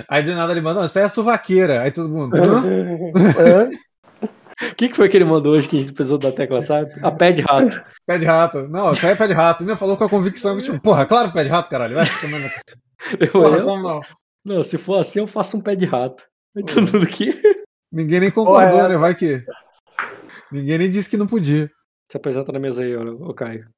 Aí 0.07 0.23
do 0.23 0.33
nada 0.33 0.51
ele 0.53 0.61
mandou, 0.61 0.85
isso 0.85 0.97
é 0.97 1.07
suvaqueira. 1.09 1.81
Aí 1.81 1.91
todo 1.91 2.09
mundo. 2.09 2.35
O 4.61 4.75
que, 4.75 4.89
que 4.89 4.95
foi 4.95 5.09
que 5.09 5.17
ele 5.17 5.25
mandou 5.25 5.53
hoje 5.53 5.67
que 5.67 5.75
a 5.75 5.79
gente 5.79 5.91
precisou 5.91 6.19
da 6.19 6.31
tecla, 6.31 6.61
sabe? 6.61 6.91
A 7.01 7.09
pé 7.09 7.31
de 7.31 7.41
rato. 7.41 7.83
Pé 8.05 8.19
de 8.19 8.25
rato. 8.25 8.67
Não, 8.69 8.91
isso 8.91 9.03
aí 9.07 9.13
é 9.13 9.15
pé 9.15 9.25
de 9.25 9.33
rato. 9.33 9.63
Ele 9.63 9.75
falou 9.75 9.97
com 9.97 10.03
a 10.03 10.09
convicção 10.09 10.55
que, 10.55 10.61
tipo, 10.61 10.79
porra, 10.79 11.03
claro 11.03 11.31
pé 11.31 11.43
de 11.43 11.49
rato, 11.49 11.67
caralho. 11.67 11.95
Vai, 11.95 12.05
porra, 13.31 13.57
eu, 13.57 13.65
como 13.65 13.81
não? 13.81 14.01
Não, 14.43 14.61
se 14.61 14.77
for 14.77 14.99
assim, 14.99 15.19
eu 15.19 15.27
faço 15.27 15.57
um 15.57 15.61
pé 15.61 15.75
de 15.75 15.85
rato. 15.85 16.23
Aí 16.55 16.63
todo 16.63 16.91
mundo 16.91 17.07
que. 17.07 17.41
Ninguém 17.91 18.21
nem 18.21 18.31
concordou, 18.31 18.71
Porra, 18.71 18.89
né? 18.89 18.97
Vai 18.97 19.15
que. 19.15 19.45
Ninguém 20.51 20.77
nem 20.77 20.89
disse 20.89 21.09
que 21.09 21.17
não 21.17 21.27
podia. 21.27 21.69
Se 22.09 22.17
apresenta 22.17 22.51
na 22.51 22.59
mesa 22.59 22.83
aí, 22.83 22.95
ô 22.95 23.33
Caio. 23.33 23.69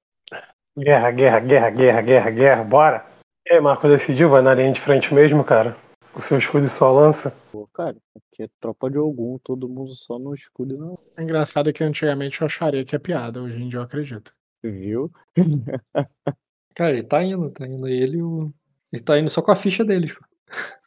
Guerra, 0.78 1.12
guerra, 1.12 1.40
guerra, 1.40 1.70
guerra, 1.70 2.02
guerra, 2.02 2.32
guerra, 2.32 2.64
bora. 2.64 3.06
E 3.48 3.54
aí, 3.54 3.62
Marco, 3.62 3.88
decidiu? 3.88 4.30
Vai 4.30 4.42
na 4.42 4.56
linha 4.56 4.74
de 4.74 4.82
frente 4.82 5.14
mesmo, 5.14 5.44
cara? 5.44 5.78
O 6.16 6.22
seu 6.22 6.38
escudo 6.38 6.70
só 6.70 6.92
lança? 6.92 7.32
Pô, 7.52 7.68
cara, 7.74 7.96
aqui 8.16 8.44
é 8.44 8.48
tropa 8.60 8.90
de 8.90 8.98
algum, 8.98 9.38
todo 9.40 9.70
mundo 9.70 9.94
só 9.94 10.18
no 10.18 10.34
escudo 10.34 10.78
não. 10.78 10.98
É 11.18 11.24
engraçado 11.24 11.74
que 11.74 11.84
antigamente 11.84 12.42
eu 12.42 12.46
acharia 12.46 12.86
que 12.86 12.96
é 12.96 13.00
piada, 13.00 13.42
hoje 13.42 13.62
em 13.62 13.68
dia 13.68 13.80
eu 13.80 13.84
acredito. 13.84 14.34
Viu? 14.64 15.12
cara, 16.76 16.92
ele 16.92 17.04
tá 17.04 17.24
indo, 17.24 17.50
tá 17.52 17.68
indo 17.68 17.88
ele 17.88 18.22
o. 18.22 18.54
Ele 18.92 19.02
tá 19.02 19.20
indo 19.20 19.30
só 19.30 19.42
com 19.42 19.52
a 19.52 19.56
ficha 19.56 19.84
deles, 19.84 20.14
pô. 20.14 20.24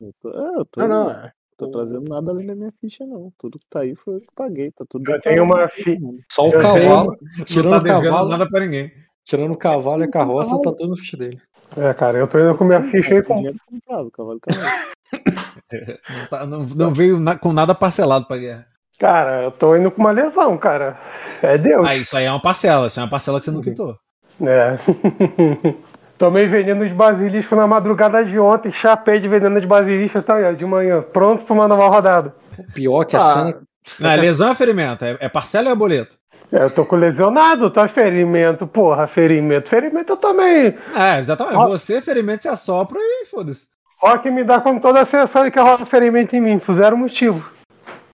Eu 0.00 0.12
tô, 0.20 0.30
é, 0.30 0.60
eu 0.60 0.64
tô, 0.66 0.88
não, 0.88 1.10
é. 1.10 1.32
tô 1.56 1.70
trazendo 1.70 2.08
nada 2.08 2.30
além 2.30 2.46
da 2.46 2.54
minha 2.54 2.72
ficha, 2.80 3.04
não. 3.06 3.32
Tudo 3.38 3.58
que 3.58 3.66
tá 3.68 3.80
aí 3.80 3.94
foi 3.94 4.16
eu 4.16 4.20
que 4.20 4.26
paguei. 4.34 4.70
Tá 4.72 4.84
tudo 4.88 5.10
eu 5.10 5.20
tenho 5.20 5.44
uma 5.44 5.68
ficha. 5.68 5.98
Só 6.30 6.48
o 6.48 6.52
eu 6.52 6.60
cavalo. 6.60 7.16
Tenho... 7.16 7.44
Tirando 7.44 7.84
tá 7.84 7.98
o 7.98 8.02
cavalo. 8.02 8.28
nada 8.28 8.48
pra 8.48 8.60
ninguém. 8.60 8.92
Tirando 9.24 9.52
o 9.52 9.58
cavalo 9.58 10.02
e 10.02 10.04
a 10.04 10.10
carroça, 10.10 10.60
tá 10.62 10.72
tudo 10.72 10.90
no 10.90 10.96
ficha 10.96 11.16
dele. 11.16 11.40
É, 11.76 11.92
cara, 11.94 12.18
eu 12.18 12.26
tô 12.26 12.38
indo 12.38 12.56
com 12.56 12.64
minha 12.64 12.82
ficha 12.90 13.14
aí 13.14 13.22
com. 13.22 13.42
Comprado, 13.66 14.10
cavalo, 14.10 14.40
não, 16.08 16.26
tá, 16.28 16.46
não, 16.46 16.64
não, 16.64 16.94
veio 16.94 17.18
na, 17.18 17.36
com 17.36 17.52
nada 17.52 17.74
parcelado 17.74 18.26
pra 18.26 18.36
guerra. 18.36 18.66
Cara, 18.98 19.42
eu 19.44 19.50
tô 19.50 19.76
indo 19.76 19.90
com 19.90 20.00
uma 20.00 20.10
lesão, 20.10 20.56
cara. 20.56 20.98
É 21.42 21.58
Deus. 21.58 21.86
Ah, 21.86 21.96
isso 21.96 22.16
aí 22.16 22.24
é 22.24 22.30
uma 22.30 22.40
parcela, 22.40 22.86
isso 22.86 22.98
é 22.98 23.02
uma 23.02 23.10
parcela 23.10 23.38
que 23.38 23.44
você 23.44 23.50
não 23.50 23.60
quitou. 23.60 23.98
É. 24.40 24.78
Tomei 26.18 26.46
veneno 26.46 26.86
de 26.86 26.94
basilisco 26.94 27.54
na 27.54 27.66
madrugada 27.66 28.24
de 28.24 28.38
ontem, 28.38 28.72
chapei 28.72 29.20
de 29.20 29.28
veneno 29.28 29.60
de 29.60 29.66
basilisco 29.66 30.22
tá, 30.22 30.52
de 30.52 30.64
manhã, 30.64 31.02
pronto 31.02 31.44
para 31.44 31.54
uma 31.54 31.68
nova 31.68 31.88
rodada. 31.88 32.34
Pior 32.72 33.04
que 33.04 33.16
a 33.16 33.18
ah, 33.18 33.22
cena. 33.22 33.62
Não, 34.00 34.10
é 34.10 34.16
lesão 34.16 34.46
ou 34.48 34.52
é 34.52 34.56
ferimento? 34.56 35.04
É, 35.04 35.16
é 35.20 35.28
parcela 35.28 35.68
ou 35.68 35.72
é 35.72 35.76
boleto? 35.76 36.16
É, 36.50 36.64
eu 36.64 36.70
tô 36.70 36.86
com 36.86 36.96
lesionado, 36.96 37.70
tá? 37.70 37.86
Ferimento, 37.88 38.66
porra, 38.66 39.06
ferimento. 39.06 39.68
Ferimento 39.68 40.12
eu 40.12 40.16
também. 40.16 40.74
É, 40.94 41.18
exatamente. 41.18 41.56
Rock... 41.56 41.70
Você, 41.70 42.00
ferimento, 42.00 42.42
você 42.42 42.48
assopra 42.48 42.98
e 42.98 43.26
foda-se. 43.26 43.66
Rock 44.00 44.30
me 44.30 44.44
dá 44.44 44.60
com 44.60 44.78
toda 44.78 45.02
a 45.02 45.06
sessão 45.06 45.50
que 45.50 45.58
rola 45.58 45.84
ferimento 45.86 46.36
em 46.36 46.40
mim, 46.40 46.60
zero 46.72 46.96
motivo. 46.96 47.44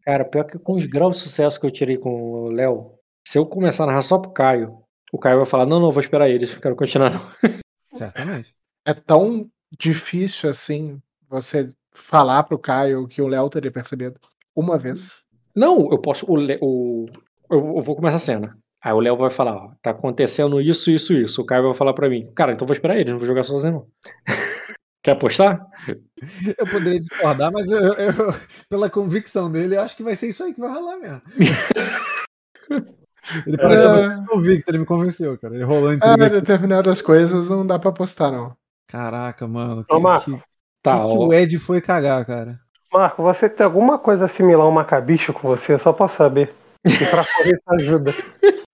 Cara, 0.04 0.24
pior 0.24 0.44
que 0.44 0.58
com 0.58 0.74
os 0.74 0.86
graus 0.86 1.16
de 1.16 1.22
sucesso 1.22 1.60
que 1.60 1.66
eu 1.66 1.70
tirei 1.70 1.96
com 1.96 2.10
o 2.10 2.50
Léo, 2.50 2.92
se 3.26 3.38
eu 3.38 3.46
começar 3.46 3.84
a 3.84 3.86
narrar 3.86 4.02
só 4.02 4.18
pro 4.18 4.32
Caio, 4.32 4.78
o 5.12 5.18
Caio 5.18 5.36
vai 5.36 5.46
falar: 5.46 5.66
não, 5.66 5.78
não, 5.78 5.90
vou 5.90 6.00
esperar 6.00 6.28
eles, 6.28 6.54
quero 6.56 6.74
continuar 6.74 7.10
não. 7.10 7.20
Certamente. 7.94 8.54
É 8.84 8.94
tão 8.94 9.50
difícil 9.78 10.50
assim 10.50 11.00
você 11.28 11.72
falar 11.92 12.42
pro 12.44 12.58
Caio 12.58 13.06
que 13.06 13.22
o 13.22 13.28
Léo 13.28 13.48
teria 13.48 13.70
percebido 13.70 14.18
uma 14.54 14.78
vez. 14.78 15.22
Não, 15.54 15.90
eu 15.90 15.98
posso. 15.98 16.26
O, 16.26 16.36
o 16.60 17.06
eu 17.50 17.82
vou 17.82 17.94
começar 17.94 18.16
a 18.16 18.20
cena. 18.20 18.58
Aí 18.82 18.92
o 18.92 19.00
Léo 19.00 19.16
vai 19.16 19.30
falar, 19.30 19.54
ó, 19.54 19.72
tá 19.80 19.90
acontecendo 19.90 20.60
isso, 20.60 20.90
isso, 20.90 21.12
isso. 21.12 21.42
O 21.42 21.44
Caio 21.44 21.62
vai 21.64 21.74
falar 21.74 21.92
pra 21.92 22.08
mim, 22.08 22.24
cara, 22.34 22.52
então 22.52 22.66
vou 22.66 22.74
esperar 22.74 22.98
ele, 22.98 23.12
não 23.12 23.18
vou 23.18 23.26
jogar 23.26 23.44
sozinho, 23.44 23.72
não. 23.72 23.86
Quer 25.04 25.12
apostar? 25.12 25.66
Eu 26.58 26.66
poderia 26.66 27.00
discordar, 27.00 27.52
mas 27.52 27.68
eu, 27.68 27.78
eu, 27.78 27.94
eu, 27.94 28.34
pela 28.68 28.88
convicção 28.88 29.50
dele, 29.50 29.74
eu 29.74 29.80
acho 29.80 29.96
que 29.96 30.04
vai 30.04 30.14
ser 30.14 30.28
isso 30.28 30.44
aí 30.44 30.54
que 30.54 30.60
vai 30.60 30.72
rolar 30.72 30.96
mesmo. 30.96 31.22
Ele 33.46 33.56
parece 33.56 33.86
é... 33.86 34.26
convicto, 34.26 34.70
ele 34.70 34.78
me 34.78 34.84
convenceu, 34.84 35.38
cara. 35.38 35.54
Ele 35.54 35.64
rolou 35.64 35.92
entre 35.92 36.08
é, 36.08 36.28
determinadas 36.28 37.00
coisas 37.00 37.48
não 37.48 37.66
dá 37.66 37.78
pra 37.78 37.90
apostar, 37.90 38.32
não. 38.32 38.56
Caraca, 38.88 39.46
mano. 39.46 39.84
Ô, 39.88 40.00
Marco. 40.00 40.32
Que, 40.32 40.42
tá, 40.82 41.02
que, 41.02 41.08
que 41.08 41.16
o 41.16 41.32
Ed 41.32 41.58
foi 41.58 41.80
cagar, 41.80 42.24
cara? 42.26 42.58
Marco, 42.92 43.22
você 43.22 43.48
tem 43.48 43.64
alguma 43.64 43.98
coisa 43.98 44.28
similar 44.28 44.66
ao 44.66 44.72
Macabicho 44.72 45.32
com 45.32 45.48
você, 45.48 45.78
só 45.78 45.92
pra 45.92 46.08
saber. 46.08 46.54
E 46.84 46.90
pra 47.08 47.24
correr 47.24 47.54
isso 47.54 47.62
ajuda. 47.68 48.12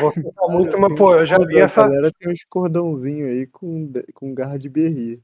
Você 0.00 0.22
tá 0.22 0.48
muito, 0.48 0.78
mas, 0.80 0.94
pô, 0.94 1.14
eu 1.14 1.26
já 1.26 1.38
vi 1.38 1.58
essa. 1.58 1.82
A 1.84 1.88
galera 1.88 2.10
tem 2.18 2.32
uns 2.32 2.44
cordãozinhos 2.44 3.30
aí 3.30 3.46
com, 3.46 3.92
com 4.14 4.34
garra 4.34 4.58
de 4.58 4.68
berri. 4.68 5.22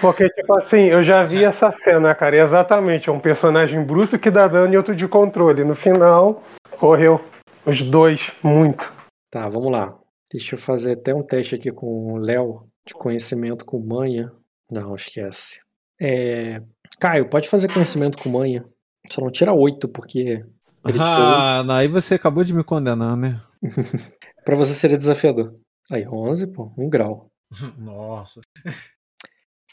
Porque, 0.00 0.28
tipo 0.30 0.58
assim, 0.58 0.84
eu 0.86 1.02
já 1.02 1.24
vi 1.24 1.44
essa 1.44 1.70
cena, 1.70 2.14
cara, 2.14 2.36
e 2.36 2.40
exatamente, 2.40 3.08
é 3.08 3.12
um 3.12 3.20
personagem 3.20 3.84
bruto 3.84 4.18
que 4.18 4.30
dá 4.30 4.46
dano 4.46 4.72
e 4.72 4.76
outro 4.76 4.94
de 4.94 5.06
controle. 5.06 5.64
No 5.64 5.76
final, 5.76 6.42
correu 6.78 7.20
os 7.64 7.80
dois 7.82 8.20
muito. 8.42 8.90
Tá, 9.30 9.48
vamos 9.48 9.70
lá. 9.70 9.86
Deixa 10.30 10.54
eu 10.54 10.58
fazer 10.58 10.92
até 10.92 11.14
um 11.14 11.22
teste 11.22 11.54
aqui 11.54 11.70
com 11.70 11.86
o 11.86 12.16
Léo, 12.16 12.66
de 12.86 12.94
conhecimento 12.94 13.64
com 13.64 13.78
manha. 13.78 14.32
Não, 14.70 14.94
esquece. 14.94 15.60
É... 16.00 16.62
Caio, 17.00 17.28
pode 17.28 17.48
fazer 17.48 17.72
conhecimento 17.72 18.18
com 18.18 18.28
manha. 18.28 18.64
Só 19.10 19.20
não 19.20 19.30
tira 19.30 19.52
oito, 19.52 19.88
porque. 19.88 20.44
Ah, 20.84 21.64
aí 21.76 21.88
você 21.88 22.14
acabou 22.14 22.44
de 22.44 22.54
me 22.54 22.64
condenar, 22.64 23.16
né? 23.16 23.40
pra 24.44 24.56
você 24.56 24.74
seria 24.74 24.96
desafiador. 24.96 25.54
Aí, 25.90 26.06
11, 26.06 26.52
pô, 26.52 26.72
um 26.76 26.88
grau. 26.88 27.30
Nossa. 27.78 28.40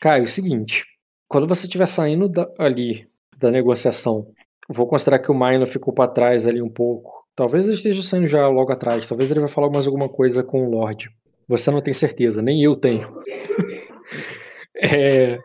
Caio, 0.05 0.21
é 0.21 0.23
o 0.23 0.27
seguinte. 0.27 0.85
Quando 1.27 1.47
você 1.47 1.65
estiver 1.65 1.87
saindo 1.87 2.29
da, 2.29 2.47
ali 2.59 3.09
da 3.39 3.49
negociação, 3.49 4.27
vou 4.69 4.85
considerar 4.85 5.17
que 5.17 5.31
o 5.31 5.33
Maino 5.33 5.65
ficou 5.65 5.91
para 5.91 6.11
trás 6.11 6.45
ali 6.45 6.61
um 6.61 6.69
pouco. 6.69 7.25
Talvez 7.35 7.65
ele 7.65 7.73
esteja 7.73 8.03
saindo 8.03 8.27
já 8.27 8.47
logo 8.47 8.71
atrás. 8.71 9.07
Talvez 9.07 9.31
ele 9.31 9.39
vai 9.39 9.49
falar 9.49 9.71
mais 9.71 9.87
alguma 9.87 10.07
coisa 10.07 10.43
com 10.43 10.63
o 10.63 10.69
Lorde. 10.69 11.09
Você 11.47 11.71
não 11.71 11.81
tem 11.81 11.91
certeza, 11.91 12.39
nem 12.39 12.61
eu 12.61 12.75
tenho. 12.75 13.07
é, 14.77 15.39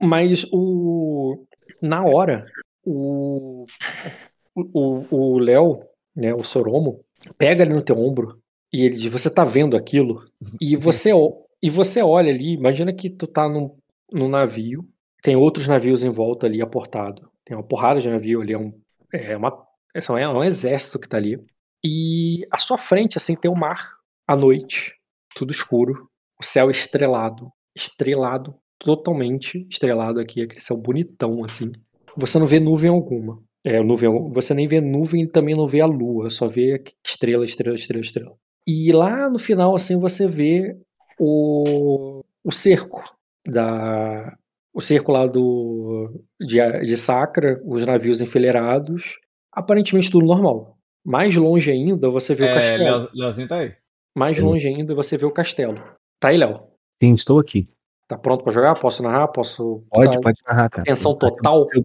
mas 0.00 0.46
o 0.52 1.44
na 1.82 2.04
hora 2.04 2.46
o 2.84 3.66
o 5.10 5.38
Léo, 5.40 5.80
né, 6.14 6.32
o 6.32 6.44
Soromo, 6.44 7.00
pega 7.36 7.64
ali 7.64 7.74
no 7.74 7.82
teu 7.82 7.98
ombro 7.98 8.40
e 8.72 8.84
ele 8.84 8.94
diz: 8.94 9.10
"Você 9.10 9.28
tá 9.28 9.44
vendo 9.44 9.76
aquilo?" 9.76 10.22
E 10.60 10.76
você 10.76 11.12
e 11.66 11.68
você 11.68 12.00
olha 12.00 12.32
ali, 12.32 12.52
imagina 12.52 12.92
que 12.92 13.10
tu 13.10 13.26
tá 13.26 13.48
num, 13.48 13.76
num 14.12 14.28
navio, 14.28 14.88
tem 15.20 15.34
outros 15.34 15.66
navios 15.66 16.04
em 16.04 16.08
volta 16.08 16.46
ali 16.46 16.62
aportado. 16.62 17.28
Tem 17.44 17.56
uma 17.56 17.66
porrada 17.66 17.98
de 17.98 18.08
navio 18.08 18.40
ali, 18.40 18.52
é 18.52 18.58
um, 18.58 18.72
é 19.12 19.36
uma, 19.36 19.66
é 19.92 20.28
um 20.28 20.44
exército 20.44 21.00
que 21.00 21.08
tá 21.08 21.16
ali. 21.16 21.44
E 21.84 22.46
à 22.52 22.56
sua 22.56 22.78
frente, 22.78 23.18
assim, 23.18 23.34
tem 23.34 23.50
o 23.50 23.56
mar 23.56 23.96
à 24.28 24.36
noite, 24.36 24.94
tudo 25.34 25.50
escuro, 25.50 26.08
o 26.40 26.44
céu 26.44 26.70
estrelado, 26.70 27.50
estrelado, 27.74 28.54
totalmente 28.78 29.66
estrelado 29.68 30.20
aqui, 30.20 30.42
aquele 30.42 30.60
céu 30.60 30.76
bonitão, 30.76 31.42
assim. 31.42 31.72
Você 32.16 32.38
não 32.38 32.46
vê 32.46 32.60
nuvem 32.60 32.90
alguma. 32.90 33.42
É, 33.64 33.82
nuvem, 33.82 34.08
você 34.30 34.54
nem 34.54 34.68
vê 34.68 34.80
nuvem 34.80 35.24
e 35.24 35.28
também 35.28 35.56
não 35.56 35.66
vê 35.66 35.80
a 35.80 35.86
lua, 35.86 36.30
só 36.30 36.46
vê 36.46 36.80
estrela, 37.04 37.44
estrela, 37.44 37.74
estrela, 37.74 38.04
estrela. 38.04 38.36
E 38.64 38.92
lá 38.92 39.28
no 39.28 39.40
final, 39.40 39.74
assim, 39.74 39.98
você 39.98 40.28
vê 40.28 40.76
o, 41.18 42.24
o 42.44 42.52
cerco 42.52 43.02
da 43.46 44.36
o 44.72 44.80
cerco 44.80 45.10
lá 45.10 45.26
do 45.26 46.22
de, 46.38 46.58
de 46.84 46.96
Sacra, 46.96 47.60
os 47.64 47.86
navios 47.86 48.20
enfileirados, 48.20 49.18
aparentemente 49.50 50.10
tudo 50.10 50.26
normal. 50.26 50.76
Mais 51.04 51.34
longe 51.36 51.70
ainda 51.70 52.10
você 52.10 52.34
vê 52.34 52.46
é, 52.46 52.50
o 52.50 52.54
castelo. 52.54 53.10
Leozinho 53.14 53.48
tá 53.48 53.56
aí. 53.56 53.74
Mais 54.14 54.38
longe 54.38 54.68
ainda 54.68 54.94
você 54.94 55.16
vê 55.16 55.24
o 55.24 55.30
castelo. 55.30 55.80
Tá 56.20 56.28
aí, 56.28 56.36
Léo? 56.36 56.62
Sim, 57.02 57.14
estou 57.14 57.38
aqui. 57.38 57.68
Tá 58.08 58.16
pronto 58.16 58.44
para 58.44 58.52
jogar? 58.52 58.74
Posso 58.78 59.02
narrar? 59.02 59.28
Posso. 59.28 59.84
Pode, 59.90 60.12
tá... 60.12 60.20
pode 60.20 60.40
narrar, 60.46 60.68
cara. 60.68 60.82
Atenção 60.82 61.14
total. 61.16 61.62
Se 61.62 61.78
eu, 61.78 61.84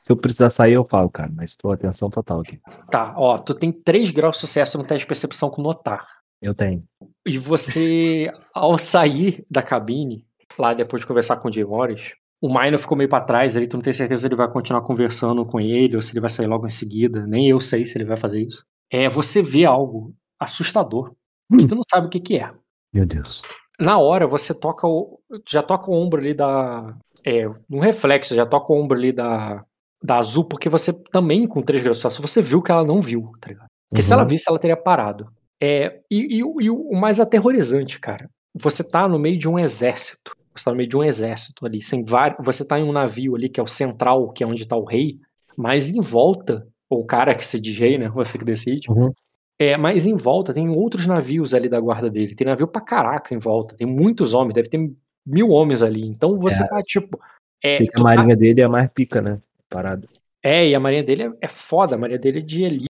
se 0.00 0.12
eu, 0.12 0.16
precisar 0.16 0.50
sair, 0.50 0.74
eu 0.74 0.84
falo, 0.84 1.10
cara, 1.10 1.30
mas 1.34 1.50
estou 1.50 1.72
atenção 1.72 2.10
total 2.10 2.40
aqui. 2.40 2.60
Tá, 2.90 3.14
ó, 3.16 3.38
tu 3.38 3.54
tem 3.54 3.72
3 3.72 4.10
graus 4.10 4.36
de 4.36 4.40
sucesso 4.40 4.78
no 4.78 4.84
teste 4.84 5.04
de 5.04 5.08
percepção 5.08 5.48
com 5.48 5.62
notar. 5.62 6.06
Eu 6.40 6.54
tenho. 6.54 6.84
E 7.26 7.38
você, 7.38 8.30
ao 8.54 8.78
sair 8.78 9.44
da 9.50 9.60
cabine, 9.62 10.24
lá 10.56 10.72
depois 10.72 11.00
de 11.00 11.06
conversar 11.06 11.36
com 11.38 11.48
o 11.48 11.52
Jay 11.52 11.64
Morris, 11.64 12.12
o 12.40 12.48
Minor 12.48 12.78
ficou 12.78 12.96
meio 12.96 13.10
para 13.10 13.24
trás 13.24 13.56
ali, 13.56 13.66
tu 13.66 13.76
não 13.76 13.82
tem 13.82 13.92
certeza 13.92 14.22
se 14.22 14.28
ele 14.28 14.36
vai 14.36 14.48
continuar 14.48 14.82
conversando 14.82 15.44
com 15.44 15.58
ele 15.58 15.96
ou 15.96 16.02
se 16.02 16.12
ele 16.12 16.20
vai 16.20 16.30
sair 16.30 16.46
logo 16.46 16.66
em 16.66 16.70
seguida. 16.70 17.26
Nem 17.26 17.48
eu 17.48 17.60
sei 17.60 17.84
se 17.84 17.98
ele 17.98 18.04
vai 18.04 18.16
fazer 18.16 18.40
isso. 18.40 18.64
É, 18.90 19.08
você 19.08 19.42
vê 19.42 19.64
algo 19.64 20.14
assustador 20.38 21.12
hum. 21.50 21.56
que 21.56 21.66
tu 21.66 21.74
não 21.74 21.82
sabe 21.90 22.06
o 22.06 22.10
que, 22.10 22.20
que 22.20 22.36
é. 22.36 22.52
Meu 22.92 23.04
Deus. 23.04 23.42
Na 23.78 23.98
hora, 23.98 24.26
você 24.26 24.54
toca 24.54 24.86
o. 24.86 25.20
Já 25.48 25.62
toca 25.62 25.90
o 25.90 25.94
ombro 25.94 26.20
ali 26.20 26.32
da. 26.32 26.96
É, 27.24 27.48
um 27.68 27.80
reflexo, 27.80 28.34
já 28.34 28.46
toca 28.46 28.72
o 28.72 28.76
ombro 28.76 28.96
ali 28.96 29.12
da. 29.12 29.64
Da 30.02 30.18
azul, 30.18 30.46
porque 30.46 30.68
você 30.68 30.92
também, 31.10 31.48
com 31.48 31.62
três 31.62 31.82
graus 31.82 31.98
de 31.98 32.22
você 32.22 32.40
viu 32.40 32.62
que 32.62 32.70
ela 32.70 32.84
não 32.84 33.00
viu, 33.00 33.32
tá 33.40 33.48
ligado? 33.48 33.66
Porque 33.88 34.02
uhum. 34.02 34.06
se 34.06 34.12
ela 34.12 34.22
uhum. 34.22 34.28
visse, 34.28 34.44
ela 34.48 34.58
teria 34.58 34.76
parado. 34.76 35.26
É, 35.60 36.00
e, 36.10 36.38
e, 36.38 36.64
e, 36.64 36.70
o 36.70 36.92
mais 36.92 37.18
aterrorizante, 37.18 37.98
cara, 37.98 38.28
você 38.54 38.86
tá 38.86 39.08
no 39.08 39.18
meio 39.18 39.38
de 39.38 39.48
um 39.48 39.58
exército. 39.58 40.36
Você 40.54 40.64
tá 40.64 40.70
no 40.70 40.76
meio 40.76 40.88
de 40.88 40.96
um 40.96 41.04
exército 41.04 41.66
ali. 41.66 41.82
Sem 41.82 42.04
vários, 42.04 42.44
você 42.44 42.66
tá 42.66 42.78
em 42.78 42.84
um 42.84 42.92
navio 42.92 43.34
ali, 43.34 43.48
que 43.48 43.60
é 43.60 43.62
o 43.62 43.66
central, 43.66 44.32
que 44.32 44.42
é 44.42 44.46
onde 44.46 44.66
tá 44.66 44.76
o 44.76 44.84
rei, 44.84 45.18
mas 45.56 45.90
em 45.90 46.00
volta, 46.00 46.66
ou 46.88 47.00
o 47.00 47.06
cara 47.06 47.34
que 47.34 47.44
se 47.44 47.60
diz 47.60 47.78
rei, 47.78 47.98
né? 47.98 48.08
Você 48.14 48.38
que 48.38 48.44
decide. 48.44 48.90
Uhum. 48.90 49.12
É, 49.58 49.76
mas 49.76 50.06
em 50.06 50.14
volta 50.14 50.52
tem 50.52 50.68
outros 50.68 51.06
navios 51.06 51.54
ali 51.54 51.68
da 51.68 51.80
guarda 51.80 52.10
dele. 52.10 52.34
Tem 52.34 52.46
navio 52.46 52.68
pra 52.68 52.82
caraca 52.82 53.34
em 53.34 53.38
volta. 53.38 53.74
Tem 53.74 53.86
muitos 53.86 54.34
homens, 54.34 54.54
deve 54.54 54.68
ter 54.68 54.92
mil 55.26 55.48
homens 55.48 55.82
ali. 55.82 56.06
Então 56.06 56.38
você 56.38 56.62
é. 56.62 56.68
tá 56.68 56.82
tipo. 56.82 57.18
É, 57.64 57.78
a 57.94 58.02
marinha 58.02 58.34
tá... 58.36 58.40
dele 58.40 58.60
é 58.60 58.64
a 58.64 58.68
mais 58.68 58.90
pica, 58.90 59.22
né? 59.22 59.40
Parado. 59.68 60.06
É, 60.42 60.68
e 60.68 60.74
a 60.74 60.80
marinha 60.80 61.02
dele 61.02 61.22
é, 61.22 61.32
é 61.40 61.48
foda. 61.48 61.94
A 61.94 61.98
marinha 61.98 62.18
dele 62.18 62.40
é 62.40 62.42
de 62.42 62.62
elite 62.62 62.95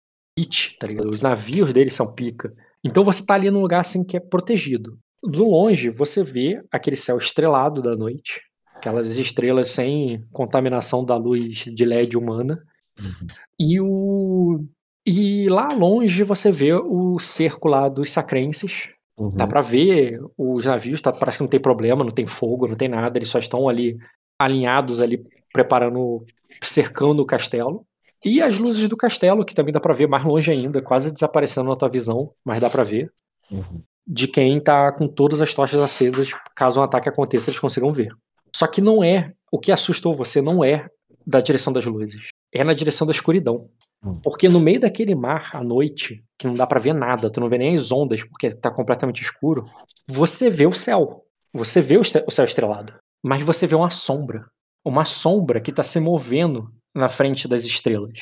tá 0.79 0.87
ligado? 0.87 1.09
Os 1.09 1.21
navios 1.21 1.73
deles 1.73 1.93
são 1.93 2.13
pica. 2.13 2.53
Então 2.83 3.03
você 3.03 3.25
tá 3.25 3.33
ali 3.33 3.49
num 3.49 3.61
lugar 3.61 3.81
assim 3.81 4.03
que 4.03 4.17
é 4.17 4.19
protegido. 4.19 4.97
Do 5.23 5.45
longe, 5.45 5.89
você 5.89 6.23
vê 6.23 6.61
aquele 6.71 6.95
céu 6.95 7.17
estrelado 7.17 7.81
da 7.81 7.95
noite, 7.95 8.41
aquelas 8.75 9.17
estrelas 9.17 9.71
sem 9.71 10.23
contaminação 10.31 11.03
da 11.03 11.15
luz 11.15 11.65
de 11.65 11.85
LED 11.85 12.17
humana. 12.17 12.63
Uhum. 12.99 13.27
E 13.59 13.81
o 13.81 14.65
e 15.05 15.47
lá 15.47 15.69
longe 15.73 16.21
você 16.23 16.51
vê 16.51 16.73
o 16.73 17.17
cerco 17.17 17.69
lá 17.69 17.87
dos 17.87 18.11
sacrenses. 18.11 18.89
Uhum. 19.17 19.31
Dá 19.31 19.47
para 19.47 19.61
ver 19.61 20.19
os 20.37 20.65
navios, 20.65 21.01
tá, 21.01 21.13
parece 21.13 21.37
que 21.37 21.43
não 21.43 21.49
tem 21.49 21.61
problema, 21.61 22.03
não 22.03 22.11
tem 22.11 22.27
fogo, 22.27 22.67
não 22.67 22.75
tem 22.75 22.89
nada, 22.89 23.17
eles 23.17 23.29
só 23.29 23.39
estão 23.39 23.69
ali 23.69 23.97
alinhados 24.37 24.99
ali 24.99 25.23
preparando 25.51 26.25
cercando 26.61 27.21
o 27.21 27.25
castelo. 27.25 27.86
E 28.23 28.41
as 28.41 28.57
luzes 28.57 28.87
do 28.89 28.97
castelo, 28.97 29.45
que 29.45 29.53
também 29.53 29.73
dá 29.73 29.79
para 29.79 29.93
ver 29.93 30.07
mais 30.07 30.23
longe 30.23 30.51
ainda, 30.51 30.81
quase 30.81 31.11
desaparecendo 31.11 31.69
na 31.69 31.75
tua 31.75 31.89
visão, 31.89 32.31
mas 32.43 32.59
dá 32.59 32.69
para 32.69 32.83
ver. 32.83 33.11
Uhum. 33.51 33.81
De 34.05 34.27
quem 34.27 34.59
tá 34.59 34.91
com 34.91 35.07
todas 35.07 35.41
as 35.41 35.53
tochas 35.53 35.79
acesas, 35.79 36.31
caso 36.55 36.79
um 36.79 36.83
ataque 36.83 37.09
aconteça, 37.09 37.49
eles 37.49 37.59
consigam 37.59 37.91
ver. 37.91 38.13
Só 38.55 38.65
que 38.67 38.81
não 38.81 39.03
é, 39.03 39.33
o 39.51 39.59
que 39.59 39.71
assustou 39.71 40.13
você 40.13 40.41
não 40.41 40.63
é 40.63 40.87
da 41.25 41.41
direção 41.41 41.71
das 41.73 41.85
luzes, 41.85 42.29
é 42.51 42.63
na 42.63 42.73
direção 42.73 43.05
da 43.05 43.11
escuridão. 43.11 43.69
Uhum. 44.03 44.19
Porque 44.21 44.47
no 44.47 44.59
meio 44.59 44.79
daquele 44.79 45.13
mar 45.13 45.49
à 45.53 45.63
noite, 45.63 46.23
que 46.37 46.47
não 46.47 46.53
dá 46.53 46.65
para 46.65 46.79
ver 46.79 46.93
nada, 46.93 47.29
tu 47.29 47.39
não 47.39 47.49
vê 47.49 47.57
nem 47.57 47.75
as 47.75 47.91
ondas 47.91 48.23
porque 48.23 48.51
tá 48.51 48.71
completamente 48.71 49.21
escuro, 49.21 49.65
você 50.07 50.49
vê 50.49 50.65
o 50.65 50.73
céu. 50.73 51.23
Você 51.53 51.81
vê 51.81 51.97
o 51.97 52.03
céu 52.03 52.45
estrelado. 52.45 52.93
Mas 53.23 53.41
você 53.43 53.65
vê 53.65 53.75
uma 53.75 53.89
sombra. 53.89 54.45
Uma 54.85 55.05
sombra 55.05 55.59
que 55.59 55.71
tá 55.71 55.83
se 55.83 55.99
movendo 55.99 56.71
na 56.97 57.07
frente 57.07 57.47
das 57.47 57.63
estrelas, 57.63 58.19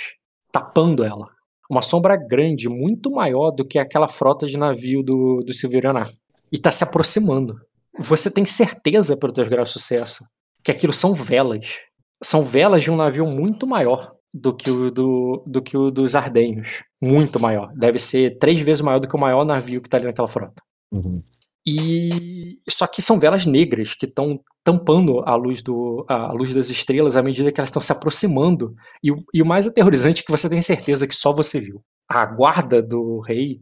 tapando 0.51 1.03
ela. 1.03 1.29
Uma 1.69 1.81
sombra 1.81 2.15
grande, 2.15 2.69
muito 2.69 3.09
maior 3.09 3.51
do 3.51 3.65
que 3.65 3.79
aquela 3.79 4.07
frota 4.07 4.45
de 4.45 4.57
navio 4.57 5.01
do, 5.01 5.41
do 5.43 5.53
Silviraná. 5.53 6.09
E 6.51 6.57
está 6.57 6.69
se 6.69 6.83
aproximando. 6.83 7.55
Você 7.97 8.29
tem 8.29 8.45
certeza, 8.45 9.17
pelo 9.17 9.33
teu 9.33 9.47
grau 9.49 9.63
de 9.63 9.71
sucesso, 9.71 10.23
que 10.63 10.69
aquilo 10.69 10.93
são 10.93 11.13
velas. 11.13 11.79
São 12.21 12.43
velas 12.43 12.83
de 12.83 12.91
um 12.91 12.95
navio 12.95 13.25
muito 13.25 13.65
maior 13.65 14.13
do 14.33 14.53
que 14.53 14.69
o, 14.69 14.91
do, 14.91 15.43
do 15.47 15.61
que 15.61 15.77
o 15.77 15.89
dos 15.89 16.13
Ardenhos. 16.13 16.83
Muito 17.01 17.39
maior. 17.39 17.71
Deve 17.73 17.97
ser 17.97 18.37
três 18.37 18.59
vezes 18.59 18.81
maior 18.81 18.99
do 18.99 19.07
que 19.07 19.15
o 19.15 19.19
maior 19.19 19.45
navio 19.45 19.81
que 19.81 19.87
está 19.87 19.97
ali 19.97 20.05
naquela 20.05 20.27
frota. 20.27 20.61
Uhum. 20.91 21.23
E 21.67 22.59
só 22.69 22.85
que 22.85 23.01
são 23.01 23.19
velas 23.19 23.45
negras 23.45 23.95
que 23.95 24.05
estão 24.05 24.39
tampando 24.63 25.21
a 25.25 25.35
luz, 25.35 25.63
do, 25.63 26.05
a 26.07 26.31
luz 26.31 26.53
das 26.53 26.69
estrelas 26.69 27.17
à 27.17 27.23
medida 27.23 27.51
que 27.51 27.59
elas 27.59 27.69
estão 27.69 27.81
se 27.81 27.91
aproximando. 27.91 28.75
E, 29.03 29.09
e, 29.33 29.41
o 29.41 29.45
mais 29.45 29.65
aterrorizante 29.65 30.21
é 30.21 30.25
que 30.25 30.31
você 30.31 30.47
tem 30.47 30.61
certeza 30.61 31.07
que 31.07 31.15
só 31.15 31.33
você 31.33 31.59
viu. 31.59 31.83
A 32.07 32.23
guarda 32.25 32.83
do 32.83 33.19
rei, 33.19 33.59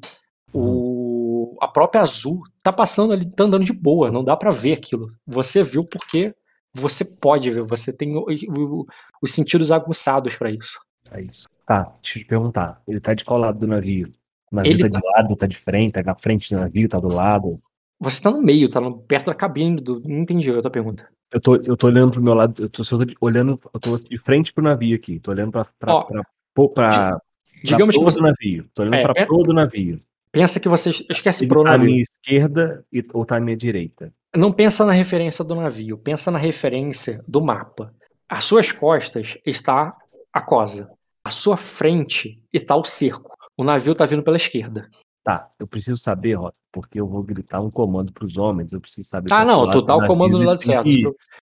o, 0.53 1.57
a 1.61 1.67
própria 1.67 2.01
azul, 2.01 2.41
tá 2.61 2.73
passando 2.73 3.13
ali, 3.13 3.29
tá 3.29 3.45
andando 3.45 3.63
de 3.63 3.71
boa, 3.71 4.11
não 4.11 4.23
dá 4.23 4.35
para 4.35 4.51
ver 4.51 4.73
aquilo. 4.73 5.07
Você 5.25 5.63
viu 5.63 5.85
porque 5.85 6.35
você 6.73 7.05
pode 7.05 7.49
ver, 7.49 7.63
você 7.63 7.95
tem 7.95 8.17
o, 8.17 8.25
o, 8.49 8.85
os 9.21 9.31
sentidos 9.31 9.71
aguçados 9.71 10.35
para 10.35 10.51
isso. 10.51 10.77
É 11.09 11.21
isso. 11.21 11.47
Tá, 11.65 11.83
deixa 12.01 12.19
eu 12.19 12.23
te 12.23 12.27
perguntar. 12.27 12.81
Ele 12.85 12.99
tá 12.99 13.13
de 13.13 13.23
qual 13.23 13.39
lado 13.39 13.59
do 13.59 13.67
navio? 13.67 14.11
O 14.51 14.55
navio 14.57 14.71
ele 14.71 14.83
tá, 14.83 14.89
tá 14.89 14.99
de 14.99 15.05
lado, 15.05 15.35
tá 15.37 15.47
de 15.47 15.57
frente, 15.57 15.93
tá 15.93 16.03
na 16.03 16.15
frente 16.15 16.53
do 16.53 16.59
navio, 16.59 16.89
tá 16.89 16.99
do 16.99 17.07
lado? 17.07 17.61
Você 18.03 18.21
tá 18.21 18.29
no 18.29 18.41
meio, 18.41 18.69
tá 18.69 18.81
no, 18.81 18.99
perto 18.99 19.27
da 19.27 19.33
cabine 19.33 19.77
do. 19.77 20.01
Não 20.01 20.19
entendi 20.19 20.49
a 20.49 20.55
outra 20.55 20.69
pergunta. 20.69 21.07
Eu 21.31 21.39
tô, 21.39 21.55
eu 21.55 21.77
tô 21.77 21.87
olhando 21.87 22.11
pro 22.11 22.21
meu 22.21 22.33
lado, 22.33 22.63
eu 22.63 22.69
tô, 22.69 22.83
eu 22.83 23.07
tô 23.07 23.15
olhando, 23.21 23.59
eu 23.73 23.79
tô 23.79 23.97
de 23.97 24.17
frente 24.17 24.51
pro 24.51 24.63
navio 24.63 24.95
aqui, 24.95 25.19
tô 25.19 25.31
olhando 25.31 25.51
pra, 25.51 25.65
pra, 25.79 25.93
Ó, 25.95 26.03
pra, 26.03 26.23
pra, 26.53 26.67
pra 26.69 27.21
digamos 27.63 27.95
que 27.95 28.03
você... 28.03 28.19
do 28.19 28.23
navio, 28.23 28.69
tô 28.73 28.81
olhando 28.81 28.95
é, 28.95 29.03
pra 29.03 29.25
proa 29.25 29.43
do 29.43 29.53
navio. 29.53 30.01
Pensa 30.31 30.59
que 30.59 30.67
você 30.67 30.89
esquece 30.89 31.47
pro 31.47 31.63
tá 31.63 31.71
navio. 31.71 31.85
à 31.85 31.85
minha 31.85 32.01
esquerda 32.03 32.85
e, 32.91 33.05
ou 33.13 33.25
tá 33.25 33.37
à 33.37 33.39
minha 33.39 33.55
direita? 33.55 34.13
Não 34.35 34.51
pensa 34.51 34.85
na 34.85 34.91
referência 34.91 35.45
do 35.45 35.55
navio, 35.55 35.97
pensa 35.97 36.29
na 36.29 36.37
referência 36.37 37.23
do 37.25 37.41
mapa. 37.41 37.93
Às 38.27 38.43
suas 38.43 38.71
costas 38.71 39.37
está 39.45 39.95
a 40.31 40.41
cosa. 40.41 40.91
À 41.23 41.29
sua 41.29 41.55
frente 41.55 42.41
está 42.51 42.75
o 42.75 42.83
cerco. 42.83 43.31
O 43.57 43.63
navio 43.63 43.93
está 43.93 44.05
vindo 44.05 44.23
pela 44.23 44.35
esquerda. 44.35 44.89
Tá, 45.23 45.49
eu 45.57 45.65
preciso 45.65 45.97
saber, 45.97 46.33
Rota, 46.33 46.57
porque 46.73 46.99
eu 46.99 47.07
vou 47.07 47.21
gritar 47.21 47.61
um 47.61 47.69
comando 47.69 48.11
pros 48.11 48.35
homens, 48.35 48.73
eu 48.73 48.81
preciso 48.81 49.07
saber. 49.07 49.31
Ah, 49.31 49.45
não, 49.45 49.69
tu 49.69 49.85
tá 49.85 49.95
o 49.95 50.07
comando 50.07 50.39
no 50.39 50.43
lado 50.43 50.61
certo. 50.61 50.89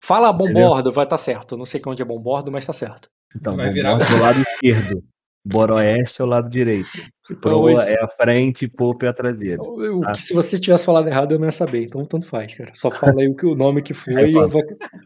Fala 0.03 0.31
bombordo, 0.33 0.91
vai 0.91 1.05
estar 1.05 1.15
tá 1.15 1.17
certo. 1.17 1.57
Não 1.57 1.65
sei 1.65 1.81
onde 1.87 2.01
é 2.01 2.05
bombordo, 2.05 2.51
mas 2.51 2.65
tá 2.65 2.73
certo. 2.73 3.09
Então, 3.33 3.55
vai 3.55 3.69
virar 3.71 3.95
do 3.95 3.99
lado 4.21 4.41
esquerdo. 4.41 5.01
Boroeste 5.45 6.21
é 6.21 6.23
o 6.23 6.27
lado 6.27 6.49
direito. 6.49 6.89
Então, 7.29 7.41
Proa 7.41 7.71
é 7.71 8.01
a 8.01 8.07
frente 8.07 8.65
e 8.65 8.67
Pope 8.67 9.05
é 9.05 9.09
a 9.09 9.13
traseira. 9.13 9.61
Tá? 10.01 10.13
Se 10.13 10.33
você 10.33 10.59
tivesse 10.59 10.85
falado 10.85 11.07
errado, 11.07 11.33
eu 11.33 11.39
não 11.39 11.45
ia 11.45 11.51
saber. 11.51 11.83
Então, 11.83 12.05
tanto 12.05 12.25
faz, 12.25 12.53
cara. 12.53 12.71
Só 12.73 12.91
fala 12.91 13.21
aí 13.21 13.27
o, 13.27 13.35
que, 13.35 13.45
o 13.45 13.55
nome 13.55 13.81
que 13.81 13.93
foi 13.95 14.13
eu 14.13 14.27
e 14.27 14.33
falo, 14.33 14.45
eu 14.45 14.49
vou. 14.49 14.61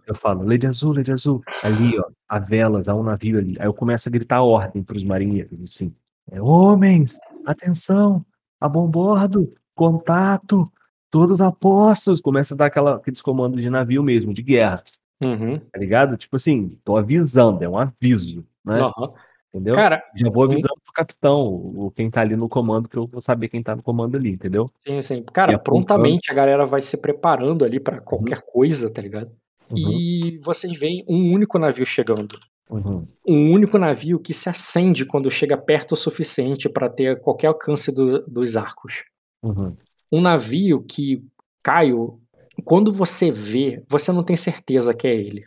Eu 0.08 0.16
falo, 0.16 0.44
Lady 0.44 0.68
Azul, 0.68 0.94
Lady 0.94 1.12
Azul. 1.12 1.42
Ali, 1.64 1.98
ó, 1.98 2.06
a 2.28 2.40
velas, 2.40 2.88
há 2.88 2.96
um 2.96 3.04
navio 3.04 3.38
ali. 3.38 3.54
Aí 3.60 3.68
eu 3.68 3.74
começo 3.74 4.10
a 4.10 4.12
gritar 4.12 4.42
ordem 4.42 4.84
pros 4.84 5.04
marinheiros, 5.04 5.60
assim. 5.62 5.96
É, 6.32 6.42
homens, 6.42 7.18
atenção, 7.46 8.24
a 8.60 8.68
bombordo, 8.68 9.52
contato, 9.78 10.70
todos 11.10 11.40
apostos. 11.40 12.20
Começa 12.20 12.54
a 12.54 12.58
dar 12.58 12.66
aquela, 12.66 12.96
aqueles 12.96 13.22
comandos 13.22 13.62
de 13.62 13.70
navio 13.70 14.04
mesmo, 14.04 14.34
de 14.34 14.42
guerra. 14.42 14.84
Uhum. 15.24 15.60
Tá 15.60 15.80
ligado? 15.80 16.18
Tipo 16.18 16.36
assim, 16.36 16.70
tô 16.84 16.98
avisando, 16.98 17.64
é 17.64 17.70
um 17.70 17.78
aviso, 17.78 18.46
né? 18.66 18.82
Uhum. 18.82 19.14
Entendeu? 19.54 19.74
Cara, 19.74 20.04
já 20.16 20.30
vou 20.30 20.44
avisando 20.44 20.76
pro 20.84 20.94
capitão, 20.94 21.92
quem 21.96 22.10
tá 22.10 22.22
ali 22.22 22.36
no 22.36 22.50
comando, 22.50 22.90
que 22.90 22.98
eu 22.98 23.08
vou 23.08 23.22
saber 23.22 23.48
quem 23.48 23.64
tá 23.64 23.76
no 23.76 23.82
comando 23.82 24.16
ali, 24.16 24.32
entendeu? 24.32 24.70
Sim, 24.86 25.02
sim. 25.02 25.24
Cara, 25.24 25.58
prontamente 25.58 26.32
a 26.32 26.34
galera 26.34 26.66
vai 26.66 26.82
se 26.82 27.02
preparando 27.02 27.64
ali 27.66 27.80
para 27.80 28.00
qualquer 28.00 28.38
uhum. 28.38 28.52
coisa, 28.52 28.90
tá 28.92 29.02
ligado? 29.02 29.32
Uhum. 29.72 29.78
E 29.78 30.38
vocês 30.44 30.78
veem 30.78 31.04
um 31.10 31.34
único 31.34 31.58
navio 31.58 31.86
chegando. 31.86 32.38
Uhum. 32.70 33.02
Um 33.26 33.52
único 33.54 33.78
navio 33.78 34.20
que 34.20 34.34
se 34.34 34.50
acende 34.50 35.06
quando 35.06 35.32
chega 35.32 35.58
perto 35.58 35.94
o 35.94 35.98
suficiente 35.98 36.68
para 36.68 36.90
ter 36.90 37.20
qualquer 37.22 37.48
alcance 37.48 37.94
do, 37.94 38.24
dos 38.28 38.58
arcos. 38.58 39.06
Uhum. 39.43 39.75
Um 40.11 40.22
navio 40.22 40.82
que, 40.82 41.24
Caio, 41.64 42.19
quando 42.64 42.91
você 42.91 43.32
vê, 43.32 43.83
você 43.90 44.11
não 44.11 44.24
tem 44.24 44.35
certeza 44.35 44.93
que 44.93 45.07
é 45.07 45.16
ele. 45.16 45.43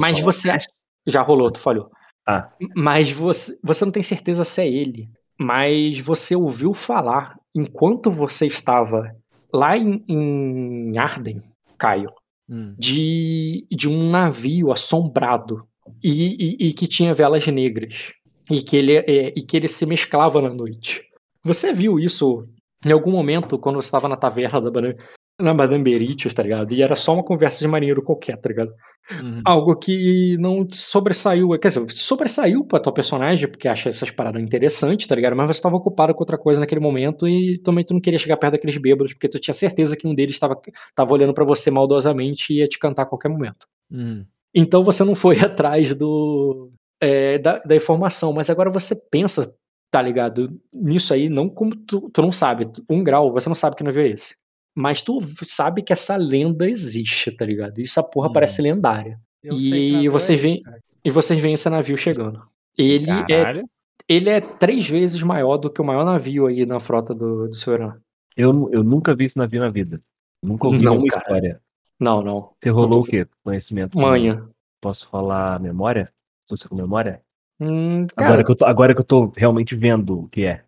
Mas 0.00 0.18
falar. 0.18 0.32
você. 0.32 0.58
Já 1.06 1.22
rolou, 1.22 1.50
tu 1.50 1.60
falhou. 1.60 1.90
Ah. 2.26 2.48
Mas 2.74 3.10
você, 3.10 3.58
você 3.62 3.84
não 3.84 3.92
tem 3.92 4.02
certeza 4.02 4.44
se 4.44 4.62
é 4.62 4.68
ele. 4.68 5.10
Mas 5.38 5.98
você 5.98 6.34
ouviu 6.34 6.72
falar, 6.72 7.36
enquanto 7.54 8.10
você 8.10 8.46
estava 8.46 9.14
lá 9.52 9.76
em, 9.76 10.02
em 10.08 10.96
Arden, 10.96 11.42
Caio, 11.76 12.10
hum. 12.48 12.74
de, 12.78 13.66
de 13.70 13.88
um 13.88 14.10
navio 14.10 14.72
assombrado 14.72 15.66
e, 16.02 16.64
e, 16.64 16.68
e, 16.68 16.72
que 16.72 16.86
tinha 16.86 17.12
velas 17.12 17.46
negras. 17.46 18.12
E 18.50 18.62
que, 18.62 18.76
ele, 18.76 18.96
é, 18.96 19.32
e 19.34 19.42
que 19.42 19.56
ele 19.56 19.68
se 19.68 19.86
mesclava 19.86 20.40
na 20.40 20.52
noite. 20.52 21.02
Você 21.42 21.72
viu 21.72 21.98
isso 21.98 22.46
em 22.84 22.92
algum 22.92 23.10
momento 23.10 23.58
quando 23.58 23.76
você 23.76 23.86
estava 23.86 24.08
na 24.08 24.16
taverna 24.16 24.60
da 24.60 24.70
Madame, 24.70 24.96
na 25.40 25.54
Madame 25.54 25.82
Beritius, 25.82 26.32
tá 26.32 26.42
ligado? 26.42 26.72
E 26.72 26.82
era 26.82 26.94
só 26.94 27.12
uma 27.14 27.24
conversa 27.24 27.60
de 27.60 27.68
marinheiro 27.68 28.02
qualquer, 28.02 28.36
tá 28.36 28.48
ligado? 28.48 28.72
Uhum. 29.10 29.42
Algo 29.44 29.76
que 29.76 30.36
não 30.38 30.66
sobressaiu, 30.70 31.50
quer 31.58 31.68
dizer, 31.68 31.84
sobressaiu 31.90 32.64
pra 32.64 32.78
tua 32.78 32.92
personagem, 32.92 33.48
porque 33.48 33.68
acha 33.68 33.88
essas 33.88 34.10
paradas 34.10 34.42
interessantes, 34.42 35.06
tá 35.06 35.14
ligado? 35.14 35.36
Mas 35.36 35.46
você 35.46 35.58
estava 35.58 35.76
ocupado 35.76 36.14
com 36.14 36.22
outra 36.22 36.38
coisa 36.38 36.60
naquele 36.60 36.80
momento 36.80 37.28
e 37.28 37.58
também 37.58 37.84
tu 37.84 37.92
não 37.94 38.00
queria 38.00 38.18
chegar 38.18 38.36
perto 38.36 38.52
daqueles 38.52 38.76
bêbados, 38.78 39.12
porque 39.12 39.28
tu 39.28 39.38
tinha 39.38 39.54
certeza 39.54 39.96
que 39.96 40.06
um 40.06 40.14
deles 40.14 40.36
estava 40.36 40.58
tava 40.94 41.12
olhando 41.12 41.34
para 41.34 41.44
você 41.44 41.70
maldosamente 41.70 42.52
e 42.52 42.58
ia 42.58 42.68
te 42.68 42.78
cantar 42.78 43.02
a 43.02 43.06
qualquer 43.06 43.28
momento. 43.28 43.66
Uhum. 43.90 44.24
Então 44.54 44.82
você 44.82 45.04
não 45.04 45.14
foi 45.14 45.38
atrás 45.44 45.94
do 45.94 46.70
é, 47.00 47.38
da, 47.38 47.58
da, 47.58 47.76
informação, 47.76 48.32
mas 48.32 48.48
agora 48.48 48.70
você 48.70 48.94
pensa, 49.10 49.54
tá 49.94 50.02
ligado? 50.02 50.60
Nisso 50.74 51.14
aí, 51.14 51.28
não 51.28 51.48
como 51.48 51.76
tu, 51.76 52.10
tu 52.10 52.20
não 52.20 52.32
sabe, 52.32 52.68
um 52.90 53.04
grau, 53.04 53.32
você 53.32 53.48
não 53.48 53.54
sabe 53.54 53.76
que 53.76 53.84
navio 53.84 54.02
é 54.02 54.08
esse. 54.08 54.34
Mas 54.74 55.00
tu 55.00 55.20
sabe 55.46 55.82
que 55.82 55.92
essa 55.92 56.16
lenda 56.16 56.68
existe, 56.68 57.30
tá 57.30 57.46
ligado? 57.46 57.78
Isso 57.78 58.00
a 58.00 58.02
porra 58.02 58.28
hum. 58.28 58.32
parece 58.32 58.60
lendária. 58.60 59.20
Eu 59.40 59.54
e 59.56 60.08
vocês 60.08 60.42
veem 60.42 60.64
e 61.04 61.10
vocês 61.10 61.40
veem 61.40 61.54
esse 61.54 61.70
navio 61.70 61.96
chegando. 61.96 62.42
Ele 62.76 63.08
é 63.08 63.22
Caralho. 63.22 63.60
é 63.60 63.64
ele 64.08 64.28
é 64.30 64.40
três 64.40 64.84
vezes 64.88 65.22
maior 65.22 65.58
do 65.58 65.70
que 65.70 65.80
o 65.80 65.84
maior 65.84 66.04
navio 66.04 66.46
aí 66.46 66.66
na 66.66 66.80
frota 66.80 67.14
do, 67.14 67.46
do 67.46 67.54
seu 67.54 67.74
Irã. 67.74 67.94
Eu, 68.36 68.68
eu 68.72 68.82
nunca 68.82 69.14
vi 69.14 69.26
esse 69.26 69.36
navio 69.36 69.60
na 69.60 69.70
vida. 69.70 70.02
Nunca 70.42 70.66
ouvi 70.66 70.84
não, 70.84 71.04
cara. 71.06 71.22
história. 71.22 71.60
Não, 72.00 72.20
não. 72.20 72.50
Você 72.58 72.68
rolou 72.68 73.02
o 73.02 73.04
quê? 73.04 73.28
Conhecimento? 73.44 73.96
Manha. 73.96 74.44
Posso 74.80 75.08
falar 75.08 75.60
memória? 75.60 76.12
Você 76.50 76.68
com 76.68 76.74
memória? 76.74 77.22
Hum, 77.60 78.06
cara... 78.16 78.30
agora, 78.30 78.44
que 78.44 78.50
eu 78.50 78.56
tô, 78.56 78.64
agora 78.64 78.94
que 78.94 79.00
eu 79.00 79.04
tô 79.04 79.32
realmente 79.36 79.74
vendo 79.74 80.20
o 80.20 80.28
que 80.28 80.44
é. 80.44 80.62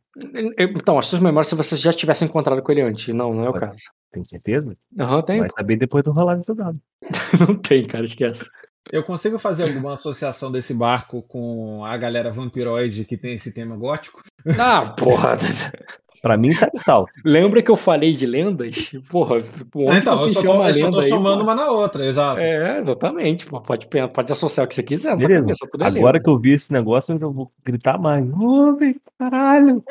Então, 0.58 0.98
as 0.98 1.06
suas 1.06 1.20
memórias 1.20 1.48
se 1.48 1.55
você 1.55 1.76
já 1.76 1.92
tivesse 1.92 2.24
encontrado 2.24 2.62
com 2.62 2.73
ele 2.73 2.81
antes. 2.81 3.15
Não, 3.15 3.34
não 3.34 3.44
é 3.44 3.50
o 3.50 3.52
caso. 3.52 3.82
Tem 4.10 4.24
certeza? 4.24 4.74
Aham, 4.98 5.16
uhum, 5.16 5.23
tem. 5.23 5.40
Vai 5.40 5.50
saber 5.50 5.76
depois 5.76 6.02
do 6.02 6.12
rolar 6.12 6.36
do 6.36 6.55
dado. 6.55 6.81
não 7.47 7.55
tem, 7.55 7.84
cara, 7.84 8.05
esquece. 8.05 8.48
Eu 8.90 9.02
consigo 9.02 9.39
fazer 9.39 9.65
alguma 9.65 9.94
associação 9.94 10.50
desse 10.50 10.73
barco 10.73 11.20
com 11.23 11.84
a 11.84 11.97
galera 11.97 12.32
vampiroide 12.32 13.05
que 13.05 13.16
tem 13.16 13.34
esse 13.34 13.52
tema 13.52 13.76
gótico? 13.76 14.23
Ah, 14.58 14.94
porra. 14.97 15.36
Pra 16.26 16.36
mim, 16.36 16.48
tá 16.52 16.68
de 16.74 16.82
sal. 16.82 17.06
Lembra 17.24 17.62
que 17.62 17.70
eu 17.70 17.76
falei 17.76 18.12
de 18.12 18.26
lendas? 18.26 18.90
Porra, 19.08 19.36
onde 19.36 19.98
então, 19.98 20.14
eu 20.14 20.18
só, 20.18 20.42
tô, 20.42 20.64
eu 20.64 20.74
só 20.74 20.90
tô 20.90 20.98
aí, 20.98 21.08
somando 21.08 21.44
uma 21.44 21.55
na 21.55 21.70
outra, 21.70 22.05
exato. 22.05 22.40
É, 22.40 22.80
exatamente. 22.80 23.46
Pô, 23.46 23.60
pode, 23.60 23.86
pode 23.86 24.32
associar 24.32 24.64
o 24.64 24.68
que 24.68 24.74
você 24.74 24.82
quiser. 24.82 25.16
Cabeça, 25.16 25.68
é 25.80 25.84
Agora 25.84 26.14
lenda. 26.14 26.20
que 26.24 26.28
eu 26.28 26.36
vi 26.36 26.55
esse 26.55 26.72
negócio, 26.72 27.16
eu 27.16 27.32
vou 27.32 27.52
gritar 27.64 27.96
mais. 27.96 28.28
Homem, 28.32 28.96
caralho. 29.16 29.84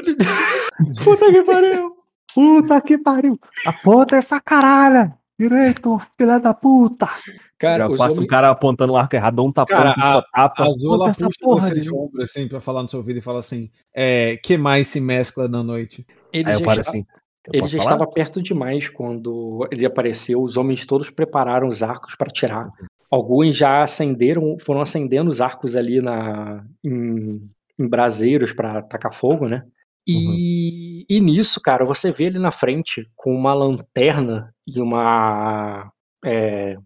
Puta 1.01 1.31
que 1.31 1.43
pariu. 1.43 1.95
Puta 2.33 2.81
que 2.81 2.97
pariu. 2.97 3.39
Aponta 3.65 4.17
essa 4.17 4.41
caralho. 4.41 5.13
Direito, 5.37 5.99
filha 6.17 6.39
da 6.39 6.53
puta. 6.53 7.09
Cara, 7.57 7.87
Já 7.87 7.89
passa 7.89 8.03
homens... 8.03 8.19
um 8.19 8.27
cara 8.27 8.49
apontando 8.49 8.93
o 8.93 8.97
arco 8.97 9.15
errado, 9.15 9.35
dá 9.35 9.41
um 9.43 9.51
tapão, 9.51 9.77
cara, 9.77 9.91
a, 9.91 10.21
tapa. 10.21 10.63
A 10.63 10.67
Azula 10.67 11.13
puxa 11.13 11.29
você 11.41 11.79
de 11.79 11.93
ombro 11.93 12.21
assim 12.21 12.47
pra 12.47 12.61
falar 12.61 12.81
no 12.81 12.87
seu 12.87 12.99
ouvido 12.99 13.17
e 13.17 13.21
fala 13.21 13.39
assim: 13.39 13.69
é, 13.93 14.37
que 14.37 14.57
mais 14.57 14.87
se 14.87 15.01
mescla 15.01 15.47
na 15.47 15.61
noite? 15.61 16.05
Ele 16.31 16.49
Aí 16.49 16.57
já, 16.57 16.65
está... 16.65 16.89
assim, 16.89 17.05
ele 17.51 17.67
já 17.67 17.77
estava 17.79 18.07
perto 18.07 18.41
demais 18.41 18.89
quando 18.89 19.67
ele 19.71 19.85
apareceu. 19.85 20.41
Os 20.41 20.55
homens 20.55 20.85
todos 20.85 21.09
prepararam 21.09 21.67
os 21.67 21.83
arcos 21.83 22.15
para 22.15 22.31
tirar. 22.31 22.69
Alguns 23.11 23.57
já 23.57 23.83
acenderam, 23.83 24.57
foram 24.59 24.81
acendendo 24.81 25.29
os 25.29 25.41
arcos 25.41 25.75
ali 25.75 26.01
na 26.01 26.65
em, 26.83 27.41
em 27.77 27.87
braseiros 27.87 28.53
para 28.53 28.81
tacar 28.81 29.11
fogo, 29.13 29.47
né? 29.47 29.63
E, 30.07 30.15
uhum. 30.15 31.05
e 31.09 31.21
nisso, 31.21 31.59
cara, 31.61 31.83
você 31.83 32.11
vê 32.11 32.25
ele 32.25 32.39
na 32.39 32.51
frente 32.51 33.09
com 33.15 33.33
uma 33.35 33.53
lanterna 33.53 34.53
e 34.67 34.79
uma 34.79 35.91
é, 36.23 36.77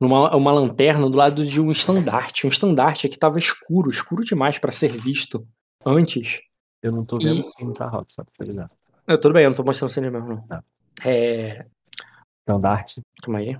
numa 0.00 0.34
uma 0.34 0.52
lanterna 0.52 1.08
do 1.10 1.18
lado 1.18 1.46
de 1.46 1.60
um 1.60 1.70
estandarte, 1.70 2.46
um 2.46 2.50
estandarte 2.50 3.08
que 3.08 3.16
estava 3.16 3.38
escuro, 3.38 3.90
escuro 3.90 4.24
demais 4.24 4.58
para 4.58 4.72
ser 4.72 4.92
visto 4.92 5.46
antes. 5.84 6.40
Eu 6.82 6.92
não 6.92 7.04
tô 7.04 7.18
vendo 7.18 7.40
e... 7.40 7.50
sim, 7.52 7.72
tá, 7.74 7.86
Rob, 7.86 8.06
só 8.08 8.24
pra 8.24 8.46
ligar. 8.46 8.70
Eu, 9.06 9.20
tudo 9.20 9.34
bem, 9.34 9.44
eu 9.44 9.50
não 9.50 9.56
tô 9.56 9.62
mostrando 9.62 9.90
o 9.90 10.12
mesmo, 10.12 10.28
não. 10.28 10.46
Tá. 10.46 10.60
É... 11.04 11.66
Estandarte. 12.40 13.02
Calma 13.22 13.40
aí. 13.40 13.56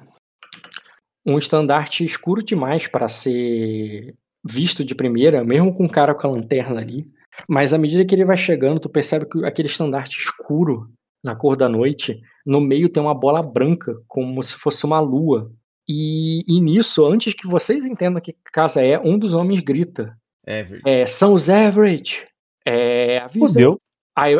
Um 1.26 1.36
estandarte 1.36 2.02
escuro 2.02 2.42
demais 2.42 2.86
para 2.86 3.06
ser 3.08 4.14
visto 4.42 4.82
de 4.82 4.94
primeira, 4.94 5.44
mesmo 5.44 5.74
com 5.74 5.84
o 5.84 5.90
cara 5.90 6.14
com 6.14 6.26
a 6.26 6.30
lanterna 6.30 6.80
ali. 6.80 7.06
Mas 7.48 7.72
à 7.72 7.78
medida 7.78 8.04
que 8.04 8.14
ele 8.14 8.24
vai 8.24 8.36
chegando, 8.36 8.80
tu 8.80 8.88
percebe 8.88 9.26
que 9.26 9.44
aquele 9.44 9.68
estandarte 9.68 10.18
escuro, 10.18 10.88
na 11.22 11.36
cor 11.36 11.56
da 11.56 11.68
noite, 11.68 12.20
no 12.46 12.60
meio 12.60 12.88
tem 12.88 13.02
uma 13.02 13.14
bola 13.14 13.42
branca, 13.42 13.94
como 14.08 14.42
se 14.42 14.54
fosse 14.54 14.84
uma 14.84 15.00
lua. 15.00 15.52
E, 15.88 16.44
e 16.46 16.60
nisso, 16.60 17.04
antes 17.04 17.34
que 17.34 17.46
vocês 17.46 17.84
entendam 17.84 18.20
que 18.20 18.34
casa 18.52 18.82
é, 18.82 18.98
um 18.98 19.18
dos 19.18 19.34
homens 19.34 19.60
grita. 19.60 20.16
Everett. 20.46 20.88
É, 20.88 21.04
são 21.06 21.34
os 21.34 21.48
Everett. 21.48 22.26
É, 22.66 23.18
avisem, 23.18 23.66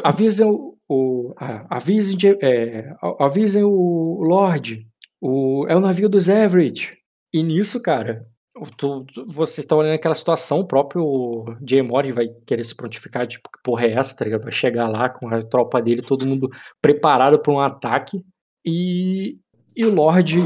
avisem 0.05 0.47
o, 0.47 0.77
o 0.89 1.35
avisem, 1.69 2.17
é, 2.43 2.95
avisem 3.19 3.65
o 3.65 4.21
Lorde. 4.23 4.87
O, 5.21 5.67
é 5.69 5.77
o 5.77 5.81
navio 5.81 6.09
dos 6.09 6.29
Everett. 6.29 6.97
E 7.33 7.43
nisso, 7.43 7.81
cara, 7.83 8.27
tu, 8.77 9.05
tu, 9.05 9.27
você 9.29 9.65
olhando 9.73 9.95
aquela 9.95 10.15
situação, 10.15 10.61
o 10.61 10.67
próprio 10.67 11.45
Jay 11.67 11.83
Mori 11.83 12.13
vai 12.13 12.29
querer 12.47 12.65
se 12.65 12.75
prontificar, 12.75 13.27
tipo, 13.27 13.49
que 13.51 13.63
porra 13.63 13.87
é 13.87 13.93
essa, 13.93 14.17
tá 14.17 14.25
ligado? 14.25 14.43
Vai 14.43 14.53
chegar 14.53 14.89
lá 14.89 15.09
com 15.09 15.29
a 15.29 15.43
tropa 15.43 15.81
dele, 15.81 16.03
todo 16.03 16.29
mundo 16.29 16.49
preparado 16.81 17.39
para 17.41 17.53
um 17.53 17.61
ataque. 17.61 18.25
E, 18.65 19.39
e 19.77 19.85
o 19.87 19.95
Lorde 19.95 20.41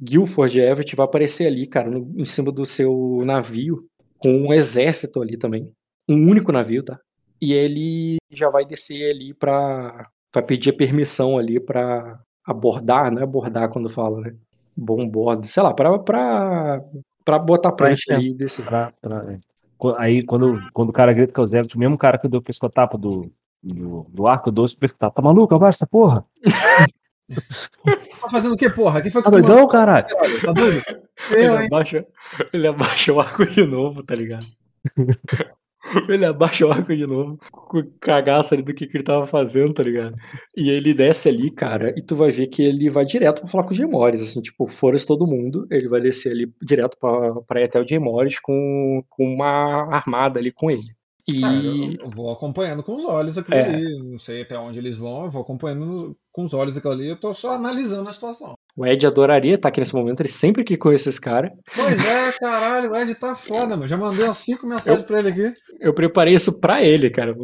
Guilford 0.00 0.60
Everett 0.60 0.96
vai 0.96 1.06
aparecer 1.06 1.46
ali, 1.46 1.66
cara, 1.66 1.90
no, 1.90 2.12
em 2.16 2.24
cima 2.24 2.50
do 2.52 2.66
seu 2.66 3.22
navio, 3.24 3.86
com 4.18 4.30
um 4.30 4.52
exército 4.52 5.22
ali 5.22 5.38
também. 5.38 5.72
Um 6.08 6.28
único 6.28 6.52
navio, 6.52 6.82
tá? 6.84 6.98
E 7.40 7.52
ele 7.52 8.18
já 8.30 8.50
vai 8.50 8.64
descer 8.64 9.10
ali 9.10 9.34
pra. 9.34 10.08
Vai 10.34 10.42
pedir 10.44 10.70
a 10.70 10.76
permissão 10.76 11.38
ali 11.38 11.60
pra 11.60 12.20
abordar, 12.44 13.12
né? 13.12 13.22
Abordar 13.22 13.68
quando 13.68 13.88
fala, 13.88 14.20
né? 14.20 14.34
Bom 14.76 15.08
bordo, 15.08 15.46
sei 15.46 15.62
lá, 15.62 15.74
pra, 15.74 15.98
pra, 15.98 16.80
pra 17.24 17.38
botar 17.38 17.72
prancha 17.72 18.14
ali 18.14 18.30
e 18.30 18.34
descer. 18.34 18.64
Pra, 18.64 18.92
pra, 19.00 19.32
é. 19.32 19.38
Aí 19.98 20.24
quando, 20.24 20.60
quando 20.72 20.90
o 20.90 20.92
cara 20.92 21.12
grita 21.12 21.32
que 21.32 21.40
é 21.40 21.42
o 21.42 21.46
Zevit, 21.46 21.76
o 21.76 21.78
mesmo 21.78 21.98
cara 21.98 22.18
que 22.18 22.28
deu 22.28 22.40
o 22.40 22.42
pescotapo 22.42 22.96
do, 22.96 23.32
do, 23.62 24.06
do 24.08 24.26
arco 24.26 24.50
doce, 24.50 24.76
perguntar, 24.76 25.10
tá 25.10 25.20
maluco 25.20 25.54
agora 25.54 25.70
essa 25.70 25.86
porra? 25.86 26.24
tá 28.20 28.28
fazendo 28.30 28.54
o 28.54 28.56
que, 28.56 28.70
porra? 28.70 29.02
Quem 29.02 29.10
foi 29.10 29.22
que 29.22 29.30
tá 29.30 29.36
doidão, 29.36 29.66
caralho? 29.68 30.06
Tá 30.44 30.52
doido? 30.52 30.82
Eu, 31.30 31.56
ele, 31.56 31.66
abaixa, 31.66 32.06
ele 32.52 32.66
abaixa 32.66 33.12
o 33.12 33.20
arco 33.20 33.46
de 33.46 33.66
novo, 33.66 34.02
tá 34.02 34.14
ligado? 34.14 34.46
Ele 36.08 36.24
abaixa 36.24 36.66
o 36.66 36.70
arco 36.70 36.94
de 36.94 37.06
novo, 37.06 37.38
com 37.50 37.82
cagaço 38.00 38.54
ali 38.54 38.62
do 38.62 38.74
que, 38.74 38.86
que 38.86 38.96
ele 38.96 39.04
tava 39.04 39.26
fazendo, 39.26 39.74
tá 39.74 39.82
ligado? 39.82 40.14
E 40.56 40.70
ele 40.70 40.94
desce 40.94 41.28
ali, 41.28 41.50
cara, 41.50 41.92
e 41.96 42.02
tu 42.02 42.14
vai 42.14 42.30
ver 42.30 42.46
que 42.46 42.62
ele 42.62 42.90
vai 42.90 43.04
direto 43.04 43.40
pra 43.40 43.48
falar 43.48 43.64
com 43.64 43.72
o 43.72 43.76
Gemores, 43.76 44.22
assim, 44.22 44.40
tipo, 44.40 44.66
fora 44.66 44.96
todo 45.06 45.26
mundo, 45.26 45.66
ele 45.70 45.88
vai 45.88 46.00
descer 46.00 46.32
ali 46.32 46.52
direto 46.62 46.96
pra, 46.98 47.34
pra 47.42 47.60
ir 47.60 47.64
até 47.64 47.80
o 47.80 47.86
Gemores 47.86 48.38
com, 48.40 49.02
com 49.08 49.24
uma 49.24 49.94
armada 49.94 50.38
ali 50.38 50.52
com 50.52 50.70
ele. 50.70 50.94
E... 51.26 51.40
Cara, 51.40 51.54
eu 51.54 52.10
vou 52.10 52.32
acompanhando 52.32 52.82
com 52.82 52.96
os 52.96 53.04
olhos 53.04 53.38
aquilo 53.38 53.56
é. 53.56 53.62
ali. 53.62 54.10
Não 54.10 54.18
sei 54.18 54.42
até 54.42 54.58
onde 54.58 54.78
eles 54.78 54.98
vão, 54.98 55.24
eu 55.24 55.30
vou 55.30 55.42
acompanhando 55.42 56.16
com 56.32 56.42
os 56.44 56.52
olhos 56.52 56.76
aquilo 56.76 56.92
ali. 56.92 57.08
Eu 57.08 57.16
tô 57.16 57.32
só 57.32 57.54
analisando 57.54 58.08
a 58.08 58.12
situação. 58.12 58.54
O 58.76 58.86
Ed 58.86 59.06
adoraria 59.06 59.54
estar 59.54 59.68
aqui 59.68 59.80
nesse 59.80 59.94
momento, 59.94 60.20
ele 60.20 60.30
sempre 60.30 60.64
que 60.64 60.78
conhece 60.78 61.08
esse 61.08 61.20
cara. 61.20 61.52
Pois 61.74 62.06
é, 62.06 62.32
caralho, 62.38 62.90
o 62.90 62.96
Ed 62.96 63.14
tá 63.16 63.34
foda, 63.34 63.76
mano. 63.76 63.86
Já 63.86 63.96
mandei 63.96 64.24
umas 64.24 64.38
cinco 64.38 64.66
mensagens 64.66 65.02
eu, 65.02 65.06
pra 65.06 65.18
ele 65.18 65.28
aqui. 65.28 65.54
Eu 65.80 65.94
preparei 65.94 66.34
isso 66.34 66.58
pra 66.58 66.82
ele, 66.82 67.10
cara. 67.10 67.34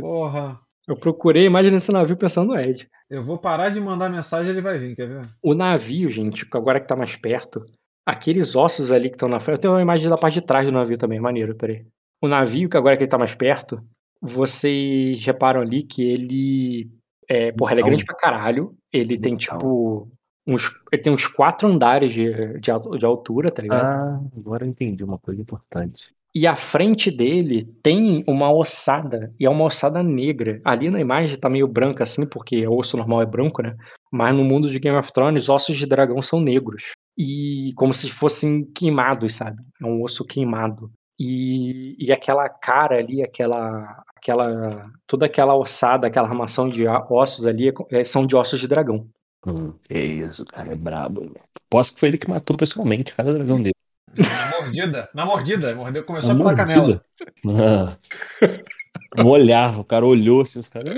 Porra. 0.00 0.60
Eu 0.86 0.96
procurei 0.96 1.42
a 1.42 1.46
imagem 1.46 1.72
desse 1.72 1.92
navio 1.92 2.16
pensando 2.16 2.48
no 2.48 2.58
Ed. 2.58 2.88
Eu 3.10 3.22
vou 3.22 3.38
parar 3.38 3.70
de 3.70 3.80
mandar 3.80 4.08
mensagem 4.08 4.52
ele 4.52 4.60
vai 4.60 4.78
vir, 4.78 4.94
quer 4.94 5.06
ver? 5.06 5.28
O 5.42 5.54
navio, 5.54 6.10
gente, 6.10 6.46
agora 6.52 6.80
que 6.80 6.86
tá 6.86 6.96
mais 6.96 7.16
perto, 7.16 7.64
aqueles 8.06 8.54
ossos 8.56 8.92
ali 8.92 9.10
que 9.10 9.16
estão 9.16 9.28
na 9.28 9.40
frente. 9.40 9.56
Eu 9.56 9.60
tenho 9.62 9.74
uma 9.74 9.82
imagem 9.82 10.08
da 10.08 10.16
parte 10.16 10.34
de 10.34 10.46
trás 10.46 10.64
do 10.64 10.72
navio 10.72 10.96
também, 10.96 11.20
maneiro, 11.20 11.56
peraí. 11.56 11.84
O 12.22 12.28
navio, 12.28 12.68
que 12.68 12.76
agora 12.76 12.96
que 12.96 13.02
ele 13.02 13.10
tá 13.10 13.18
mais 13.18 13.34
perto, 13.34 13.82
vocês 14.20 15.24
reparam 15.24 15.60
ali 15.60 15.82
que 15.82 16.02
ele. 16.02 16.90
É, 17.28 17.52
porra, 17.52 17.72
ele 17.72 17.82
é 17.82 17.84
grande 17.84 18.04
pra 18.04 18.16
caralho. 18.16 18.74
Ele 18.92 19.18
tem, 19.18 19.36
tipo, 19.36 20.08
uns, 20.48 20.80
ele 20.90 21.02
tem 21.02 21.12
uns 21.12 21.26
quatro 21.26 21.68
andares 21.68 22.12
de, 22.14 22.32
de, 22.58 22.70
de, 22.98 23.06
altura, 23.06 23.50
tá 23.50 23.62
ligado? 23.62 23.84
Ah, 23.84 24.20
agora 24.36 24.64
eu 24.64 24.70
entendi 24.70 25.04
uma 25.04 25.18
coisa 25.18 25.40
importante. 25.40 26.12
E 26.34 26.46
a 26.46 26.56
frente 26.56 27.10
dele 27.10 27.64
tem 27.82 28.24
uma 28.26 28.52
ossada, 28.52 29.34
e 29.38 29.44
é 29.44 29.50
uma 29.50 29.64
ossada 29.64 30.02
negra. 30.02 30.60
Ali 30.64 30.90
na 30.90 31.00
imagem 31.00 31.38
tá 31.38 31.48
meio 31.48 31.68
branca 31.68 32.02
assim, 32.02 32.26
porque 32.26 32.66
o 32.66 32.76
osso 32.76 32.96
normal 32.96 33.22
é 33.22 33.26
branco, 33.26 33.62
né? 33.62 33.76
Mas 34.10 34.34
no 34.34 34.44
mundo 34.44 34.68
de 34.68 34.78
Game 34.78 34.96
of 34.96 35.12
Thrones, 35.12 35.48
ossos 35.48 35.76
de 35.76 35.86
dragão 35.86 36.20
são 36.22 36.40
negros. 36.40 36.92
E 37.16 37.72
como 37.76 37.92
se 37.92 38.10
fossem 38.10 38.64
queimados, 38.64 39.34
sabe? 39.34 39.62
É 39.82 39.84
um 39.84 40.02
osso 40.02 40.24
queimado. 40.24 40.90
E, 41.18 41.96
e 41.98 42.12
aquela 42.12 42.48
cara 42.48 42.98
ali, 42.98 43.22
aquela, 43.22 44.02
aquela. 44.16 44.84
toda 45.06 45.26
aquela 45.26 45.56
ossada, 45.56 46.06
aquela 46.06 46.28
armação 46.28 46.68
de 46.68 46.86
ossos 46.86 47.44
ali 47.46 47.72
é, 47.90 48.04
são 48.04 48.24
de 48.24 48.36
ossos 48.36 48.60
de 48.60 48.68
dragão. 48.68 49.08
Hum, 49.46 49.72
que 49.84 49.98
isso, 49.98 50.44
cara, 50.44 50.72
é 50.72 50.76
brabo. 50.76 51.32
Posso 51.70 51.94
que 51.94 52.00
foi 52.00 52.08
ele 52.10 52.18
que 52.18 52.28
matou 52.28 52.56
pessoalmente 52.56 53.14
cada 53.14 53.32
dragão 53.32 53.62
dele. 53.62 53.74
Na 54.16 54.58
mordida, 54.58 55.10
na 55.14 55.26
mordida, 55.26 55.74
mordeu, 55.74 56.04
começou 56.04 56.30
na 56.30 56.34
a 56.34 56.38
pular 56.38 56.56
canela. 56.56 57.04
Ah. 57.46 57.96
No 59.16 59.28
olhar, 59.28 59.78
o 59.78 59.84
cara 59.84 60.04
olhou 60.04 60.40
assim, 60.40 60.58
os 60.58 60.68
caras. 60.68 60.94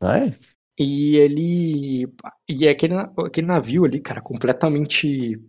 Ai. 0.00 0.34
E 0.78 1.16
ele. 1.16 2.08
E 2.48 2.68
aquele, 2.68 2.94
aquele 2.94 3.46
navio 3.46 3.84
ali, 3.84 4.00
cara, 4.00 4.20
completamente 4.20 5.40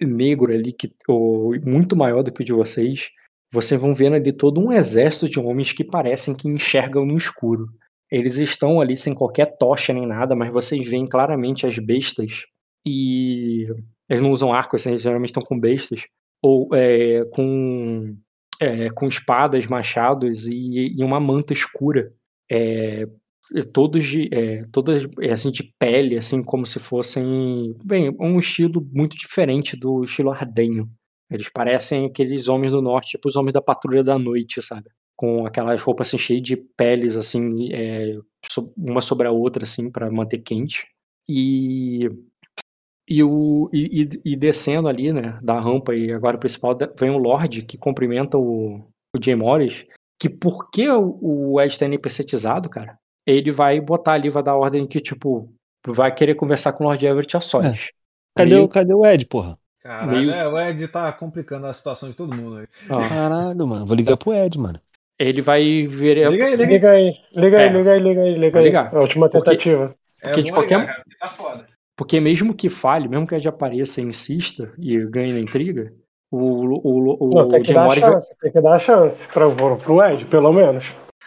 negro 0.00 0.52
ali, 0.52 0.72
que, 0.72 0.92
ou, 1.08 1.54
muito 1.60 1.96
maior 1.96 2.22
do 2.22 2.32
que 2.32 2.42
o 2.42 2.44
de 2.44 2.52
vocês. 2.52 3.10
Vocês 3.52 3.78
vão 3.78 3.94
vendo 3.94 4.16
ali 4.16 4.32
todo 4.32 4.60
um 4.60 4.72
exército 4.72 5.28
de 5.28 5.38
homens 5.38 5.72
que 5.72 5.84
parecem 5.84 6.34
que 6.34 6.48
enxergam 6.48 7.04
no 7.04 7.16
escuro. 7.16 7.68
Eles 8.12 8.36
estão 8.36 8.78
ali 8.78 8.94
sem 8.94 9.14
qualquer 9.14 9.56
tocha 9.56 9.90
nem 9.94 10.06
nada, 10.06 10.36
mas 10.36 10.52
vocês 10.52 10.86
veem 10.86 11.06
claramente 11.06 11.66
as 11.66 11.78
bestas 11.78 12.44
e 12.86 13.66
eles 14.06 14.20
não 14.20 14.30
usam 14.30 14.52
arco, 14.52 14.76
assim, 14.76 14.90
eles 14.90 15.00
geralmente 15.00 15.30
estão 15.30 15.42
com 15.42 15.58
bestas 15.58 16.02
ou 16.42 16.68
é, 16.74 17.24
com 17.32 18.14
é, 18.60 18.90
com 18.90 19.06
espadas, 19.06 19.66
machados 19.66 20.46
e, 20.46 20.94
e 20.94 21.02
uma 21.02 21.18
manta 21.18 21.54
escura, 21.54 22.12
é, 22.50 23.06
todos 23.72 24.06
de 24.06 24.28
é, 24.30 24.66
todas 24.70 25.06
é, 25.20 25.30
assim 25.30 25.50
de 25.50 25.72
pele, 25.78 26.18
assim 26.18 26.44
como 26.44 26.66
se 26.66 26.78
fossem 26.78 27.72
bem 27.82 28.14
um 28.20 28.38
estilo 28.38 28.86
muito 28.92 29.16
diferente 29.16 29.74
do 29.74 30.04
estilo 30.04 30.30
ardenho. 30.30 30.86
Eles 31.30 31.48
parecem 31.48 32.04
aqueles 32.04 32.46
homens 32.48 32.72
do 32.72 32.82
norte, 32.82 33.12
tipo 33.12 33.26
os 33.26 33.36
homens 33.36 33.54
da 33.54 33.62
patrulha 33.62 34.04
da 34.04 34.18
noite, 34.18 34.60
sabe? 34.60 34.90
Com 35.22 35.46
aquelas 35.46 35.80
roupas 35.80 36.08
assim 36.08 36.18
cheias 36.18 36.42
de 36.42 36.56
peles 36.56 37.16
assim 37.16 37.72
é, 37.72 38.18
uma 38.76 39.00
sobre 39.00 39.28
a 39.28 39.30
outra 39.30 39.62
assim 39.62 39.88
para 39.88 40.10
manter 40.10 40.38
quente 40.38 40.88
e 41.28 42.10
e, 43.08 43.22
o, 43.22 43.70
e, 43.72 44.08
e, 44.24 44.36
descendo 44.36 44.88
ali 44.88 45.12
né 45.12 45.38
da 45.40 45.60
rampa 45.60 45.94
e 45.94 46.12
agora 46.12 46.36
o 46.36 46.40
principal 46.40 46.76
vem 46.98 47.10
o 47.10 47.18
Lorde 47.18 47.62
que 47.62 47.78
cumprimenta 47.78 48.36
o, 48.36 48.84
o 49.14 49.22
Jay 49.22 49.36
Morris 49.36 49.86
que 50.20 50.28
porque 50.28 50.90
o, 50.90 51.18
o 51.22 51.60
Ed 51.60 51.78
tá 51.78 51.86
NPCizado, 51.86 52.68
cara 52.68 52.98
ele 53.24 53.52
vai 53.52 53.80
botar 53.80 54.14
ali 54.14 54.28
vai 54.28 54.42
dar 54.42 54.56
ordem 54.56 54.88
que 54.88 54.98
tipo 54.98 55.54
vai 55.86 56.12
querer 56.12 56.34
conversar 56.34 56.72
com 56.72 56.82
o 56.82 56.88
Lord 56.88 57.06
Everett 57.06 57.36
a 57.36 57.40
sós 57.40 57.66
é. 57.66 57.76
cadê, 58.36 58.56
o, 58.56 58.68
cadê 58.68 58.92
o 58.92 59.06
Ed 59.06 59.24
porra 59.26 59.56
Caralho, 59.80 60.10
Meio... 60.10 60.30
é, 60.32 60.48
o 60.48 60.58
Ed 60.58 60.88
tá 60.88 61.12
complicando 61.12 61.66
a 61.66 61.74
situação 61.74 62.08
de 62.08 62.14
todo 62.14 62.36
mundo 62.36 62.58
aí. 62.58 62.68
Ah. 62.88 63.08
Caralho, 63.08 63.66
mano. 63.66 63.84
Vou 63.84 63.96
ligar 63.96 64.16
pro 64.16 64.32
Ed, 64.32 64.56
mano. 64.56 64.80
Ele 65.18 65.42
vai 65.42 65.86
ver. 65.86 66.28
Liga 66.30 66.46
aí, 66.46 66.56
liga, 66.56 66.90
aí. 66.90 67.14
Liga 67.34 67.58
aí, 67.58 67.64
é. 67.64 67.68
liga 67.68 67.92
aí, 67.92 68.00
liga 68.00 68.20
aí, 68.22 68.38
liga 68.38 68.58
aí. 68.58 68.64
Ligar. 68.64 68.94
A 68.94 69.00
última 69.00 69.28
tentativa. 69.28 69.88
Porque, 69.88 70.22
porque 70.22 70.40
é, 70.40 70.42
de 70.42 70.52
qualquer. 70.52 70.80
Ligar, 70.80 70.94
cara, 70.94 71.04
tá 71.20 71.26
foda. 71.28 71.66
Porque 71.96 72.18
mesmo 72.20 72.54
que 72.54 72.68
falhe, 72.68 73.08
mesmo 73.08 73.26
que 73.26 73.34
a 73.34 73.38
gente 73.38 73.48
apareça 73.48 74.00
e 74.00 74.04
insista 74.04 74.72
e 74.78 74.98
ganhe 75.06 75.32
na 75.32 75.40
intriga, 75.40 75.92
o, 76.30 76.38
o, 76.38 77.16
o, 77.20 77.34
não, 77.34 77.48
tem, 77.48 77.62
que 77.62 77.74
dar 77.74 77.94
chance, 77.94 78.10
vai... 78.10 78.20
tem 78.40 78.52
que 78.52 78.60
dar 78.60 78.74
a 78.74 78.78
chance 78.78 79.28
pra, 79.28 79.48
pro 79.50 80.02
Ed, 80.02 80.24
pelo 80.24 80.52
menos. 80.52 80.84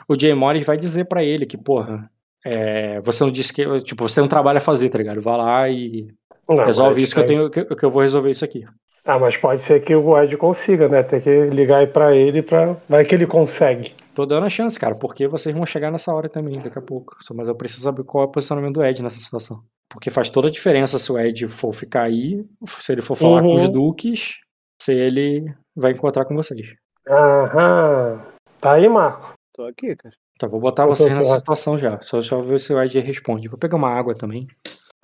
O 0.07 0.19
Jay 0.19 0.33
Morris 0.33 0.65
vai 0.65 0.77
dizer 0.77 1.05
para 1.05 1.23
ele 1.23 1.45
que, 1.45 1.57
porra, 1.57 2.09
é, 2.43 2.99
você 3.01 3.23
não 3.23 3.31
disse 3.31 3.53
que. 3.53 3.81
Tipo, 3.81 4.09
você 4.09 4.19
não 4.19 4.27
trabalha 4.27 4.57
a 4.57 4.61
fazer, 4.61 4.89
tá 4.89 4.97
ligado? 4.97 5.21
Vai 5.21 5.37
lá 5.37 5.69
e 5.69 6.07
não, 6.49 6.63
resolve 6.63 7.01
isso 7.01 7.13
que 7.13 7.21
eu 7.21 7.25
tenho. 7.25 7.49
Que, 7.49 7.63
que 7.63 7.85
eu 7.85 7.91
vou 7.91 8.01
resolver 8.01 8.31
isso 8.31 8.43
aqui. 8.43 8.65
Ah, 9.05 9.19
mas 9.19 9.37
pode 9.37 9.61
ser 9.61 9.81
que 9.81 9.95
o 9.95 10.19
Ed 10.19 10.35
consiga, 10.35 10.89
né? 10.89 11.03
Tem 11.03 11.21
que 11.21 11.45
ligar 11.51 11.77
aí 11.77 11.87
pra 11.87 12.15
ele 12.15 12.41
pra. 12.41 12.75
Vai 12.89 13.05
que 13.05 13.13
ele 13.13 13.27
consegue. 13.27 13.93
Tô 14.15 14.25
dando 14.25 14.47
a 14.47 14.49
chance, 14.49 14.79
cara, 14.79 14.95
porque 14.95 15.27
vocês 15.27 15.55
vão 15.55 15.63
chegar 15.63 15.91
nessa 15.91 16.11
hora 16.11 16.27
também, 16.27 16.59
daqui 16.59 16.79
a 16.79 16.81
pouco. 16.81 17.15
Mas 17.35 17.47
eu 17.47 17.55
preciso 17.55 17.83
saber 17.83 18.03
qual 18.03 18.23
é 18.23 18.27
o 18.27 18.31
posicionamento 18.31 18.73
do 18.73 18.83
Ed 18.83 19.03
nessa 19.03 19.19
situação. 19.19 19.61
Porque 19.87 20.09
faz 20.09 20.31
toda 20.31 20.47
a 20.47 20.51
diferença 20.51 20.97
se 20.97 21.11
o 21.11 21.19
Ed 21.19 21.45
for 21.45 21.71
ficar 21.71 22.03
aí, 22.03 22.43
se 22.65 22.91
ele 22.91 23.01
for 23.01 23.15
falar 23.15 23.43
uhum. 23.43 23.49
com 23.49 23.55
os 23.55 23.65
uhum. 23.67 23.71
duques, 23.71 24.37
se 24.81 24.93
ele 24.93 25.53
vai 25.75 25.91
encontrar 25.91 26.25
com 26.25 26.35
vocês. 26.35 26.65
Aham. 27.07 28.25
Tá 28.59 28.73
aí, 28.73 28.89
Marco? 28.89 29.33
Tô 29.53 29.65
aqui, 29.67 29.95
cara. 29.95 30.15
Então, 30.35 30.49
vou 30.49 30.59
botar 30.59 30.87
vocês 30.87 31.13
nessa 31.13 31.37
situação 31.37 31.77
já. 31.77 32.01
Só, 32.01 32.19
só 32.21 32.37
ver 32.39 32.59
se 32.59 32.73
o 32.73 32.81
Ed 32.81 32.99
responde. 32.99 33.47
Vou 33.47 33.59
pegar 33.59 33.77
uma 33.77 33.89
água 33.89 34.15
também. 34.15 34.47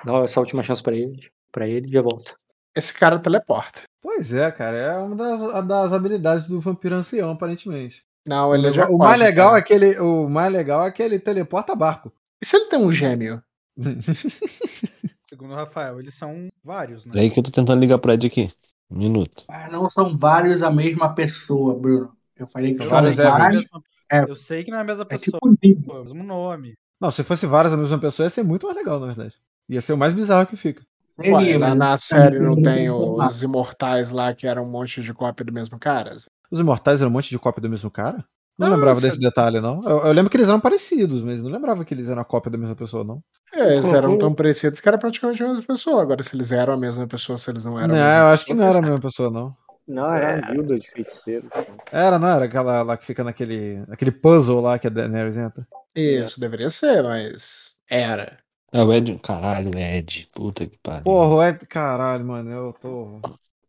Dar 0.03 0.23
essa 0.23 0.39
última 0.39 0.63
chance 0.63 0.81
pra 0.81 0.95
ele. 0.95 1.29
Pra 1.51 1.67
ele 1.67 1.87
e 1.87 1.91
já 1.91 2.01
volto. 2.01 2.40
Esse 2.75 2.93
cara 2.93 3.19
teleporta. 3.19 3.81
Pois 4.01 4.33
é, 4.33 4.51
cara. 4.51 4.77
É 4.77 4.97
uma 4.97 5.15
das, 5.15 5.67
das 5.67 5.93
habilidades 5.93 6.47
do 6.47 6.59
vampiro 6.59 6.95
ancião, 6.95 7.31
aparentemente. 7.31 8.03
Não, 8.25 8.53
ele 8.53 8.71
já 8.71 8.87
O 8.87 8.97
mais 8.97 9.19
legal 9.19 9.55
é 9.55 9.61
que 9.61 9.73
ele, 9.73 9.99
o 9.99 10.29
mais 10.29 10.51
legal 10.51 10.85
é 10.85 10.91
que 10.91 11.01
ele 11.01 11.19
teleporta 11.19 11.75
barco. 11.75 12.11
E 12.41 12.45
se 12.45 12.55
ele 12.55 12.65
tem 12.65 12.79
um 12.79 12.91
gêmeo? 12.91 13.41
Segundo 15.29 15.53
o 15.53 15.55
Rafael, 15.55 15.99
eles 15.99 16.13
são 16.15 16.49
vários, 16.63 17.05
né? 17.05 17.13
É 17.15 17.19
aí 17.21 17.29
que 17.29 17.39
eu 17.39 17.43
tô 17.43 17.51
tentando 17.51 17.79
ligar 17.79 17.97
pra 17.97 18.13
Ed 18.13 18.27
aqui. 18.27 18.51
Um 18.89 18.97
minuto. 18.97 19.45
Ah, 19.47 19.69
não 19.71 19.89
são 19.89 20.15
vários 20.15 20.61
a 20.61 20.69
mesma 20.69 21.15
pessoa, 21.15 21.73
Bruno. 21.73 22.15
Eu 22.35 22.45
falei 22.45 22.73
que 22.73 22.85
vários 22.85 23.17
é 23.17 23.23
vários. 23.23 23.65
É, 24.11 24.23
eu 24.23 24.35
sei 24.35 24.63
que 24.63 24.71
não 24.71 24.79
é 24.79 24.81
a 24.81 24.83
mesma 24.83 25.03
é 25.03 25.05
pessoa. 25.05 25.39
Tipo, 25.61 25.93
é 25.93 25.99
o 25.99 25.99
mesmo 25.99 26.23
nome. 26.23 26.73
Não, 26.99 27.09
se 27.09 27.23
fosse 27.23 27.47
vários 27.47 27.73
a 27.73 27.77
mesma 27.77 27.97
pessoa, 27.97 28.25
ia 28.25 28.29
ser 28.29 28.43
muito 28.43 28.65
mais 28.65 28.77
legal, 28.77 28.99
na 28.99 29.07
verdade. 29.07 29.35
Ia 29.69 29.79
ser 29.79 29.93
o 29.93 29.97
mais 29.97 30.13
bizarro 30.13 30.45
que 30.45 30.57
fica. 30.57 30.85
Ué, 31.19 31.57
na, 31.57 31.75
na 31.75 31.97
série 31.97 32.39
não 32.39 32.61
tem 32.61 32.89
os 32.89 33.43
imortais 33.43 34.11
lá 34.11 34.33
que 34.33 34.47
eram 34.47 34.63
um 34.63 34.69
monte 34.69 35.01
de 35.01 35.13
cópia 35.13 35.45
do 35.45 35.53
mesmo 35.53 35.77
cara? 35.79 36.15
Os 36.49 36.59
imortais 36.59 37.01
eram 37.01 37.09
um 37.09 37.13
monte 37.13 37.29
de 37.29 37.39
cópia 37.39 37.61
do 37.61 37.69
mesmo 37.69 37.89
cara? 37.89 38.25
Não 38.57 38.67
Nossa. 38.67 38.77
lembrava 38.77 39.01
desse 39.01 39.19
detalhe, 39.19 39.59
não. 39.59 39.81
Eu, 39.83 40.05
eu, 40.05 40.11
lembro 40.11 40.29
que 40.29 40.37
eles 40.37 40.49
eram 40.49 40.59
parecidos, 40.59 41.21
mas 41.23 41.41
não 41.41 41.49
lembrava 41.49 41.83
que 41.83 41.93
eles 41.93 42.09
eram 42.09 42.21
a 42.21 42.25
cópia 42.25 42.51
da 42.51 42.57
mesma 42.57 42.75
pessoa, 42.75 43.03
não. 43.03 43.23
É, 43.53 43.75
eles 43.75 43.91
eram 43.91 44.17
tão 44.17 44.33
parecidos 44.33 44.79
que 44.79 44.87
era 44.87 44.97
praticamente 44.97 45.43
a 45.43 45.47
mesma 45.47 45.63
pessoa. 45.63 46.01
Agora, 46.01 46.21
se 46.21 46.35
eles 46.35 46.51
eram 46.51 46.73
a 46.73 46.77
mesma 46.77 47.07
pessoa, 47.07 47.37
se 47.37 47.49
eles 47.49 47.65
não 47.65 47.79
eram. 47.79 47.95
Não, 47.95 47.97
eu 47.97 48.27
acho 48.27 48.45
que 48.45 48.53
não 48.53 48.65
era 48.65 48.77
a 48.77 48.81
mesma 48.81 48.99
pessoa, 48.99 49.31
não. 49.31 49.55
Não, 49.87 50.13
era 50.13 50.31
é. 50.31 50.39
a 50.39 50.51
guilda 50.51 50.79
de 50.79 50.89
feiticeiro. 50.91 51.49
Era, 51.91 52.19
não 52.19 52.27
era 52.27 52.45
aquela 52.45 52.83
lá 52.83 52.95
que 52.95 53.05
fica 53.05 53.23
naquele, 53.23 53.83
naquele 53.87 54.11
puzzle 54.11 54.61
lá 54.61 54.77
que 54.77 54.87
a 54.87 54.89
Daenerys 54.89 55.37
entra? 55.37 55.67
Isso, 55.95 56.39
deveria 56.39 56.69
ser, 56.69 57.03
mas 57.03 57.75
era. 57.89 58.37
É 58.73 58.81
o 58.81 58.93
Ed, 58.93 59.19
caralho, 59.21 59.77
Ed, 59.77 60.27
puta 60.33 60.65
que 60.65 60.77
pariu. 60.81 61.03
Porra, 61.03 61.35
o 61.35 61.43
Ed, 61.43 61.65
caralho, 61.67 62.25
mano, 62.25 62.49
eu 62.49 62.73
tô, 62.81 63.19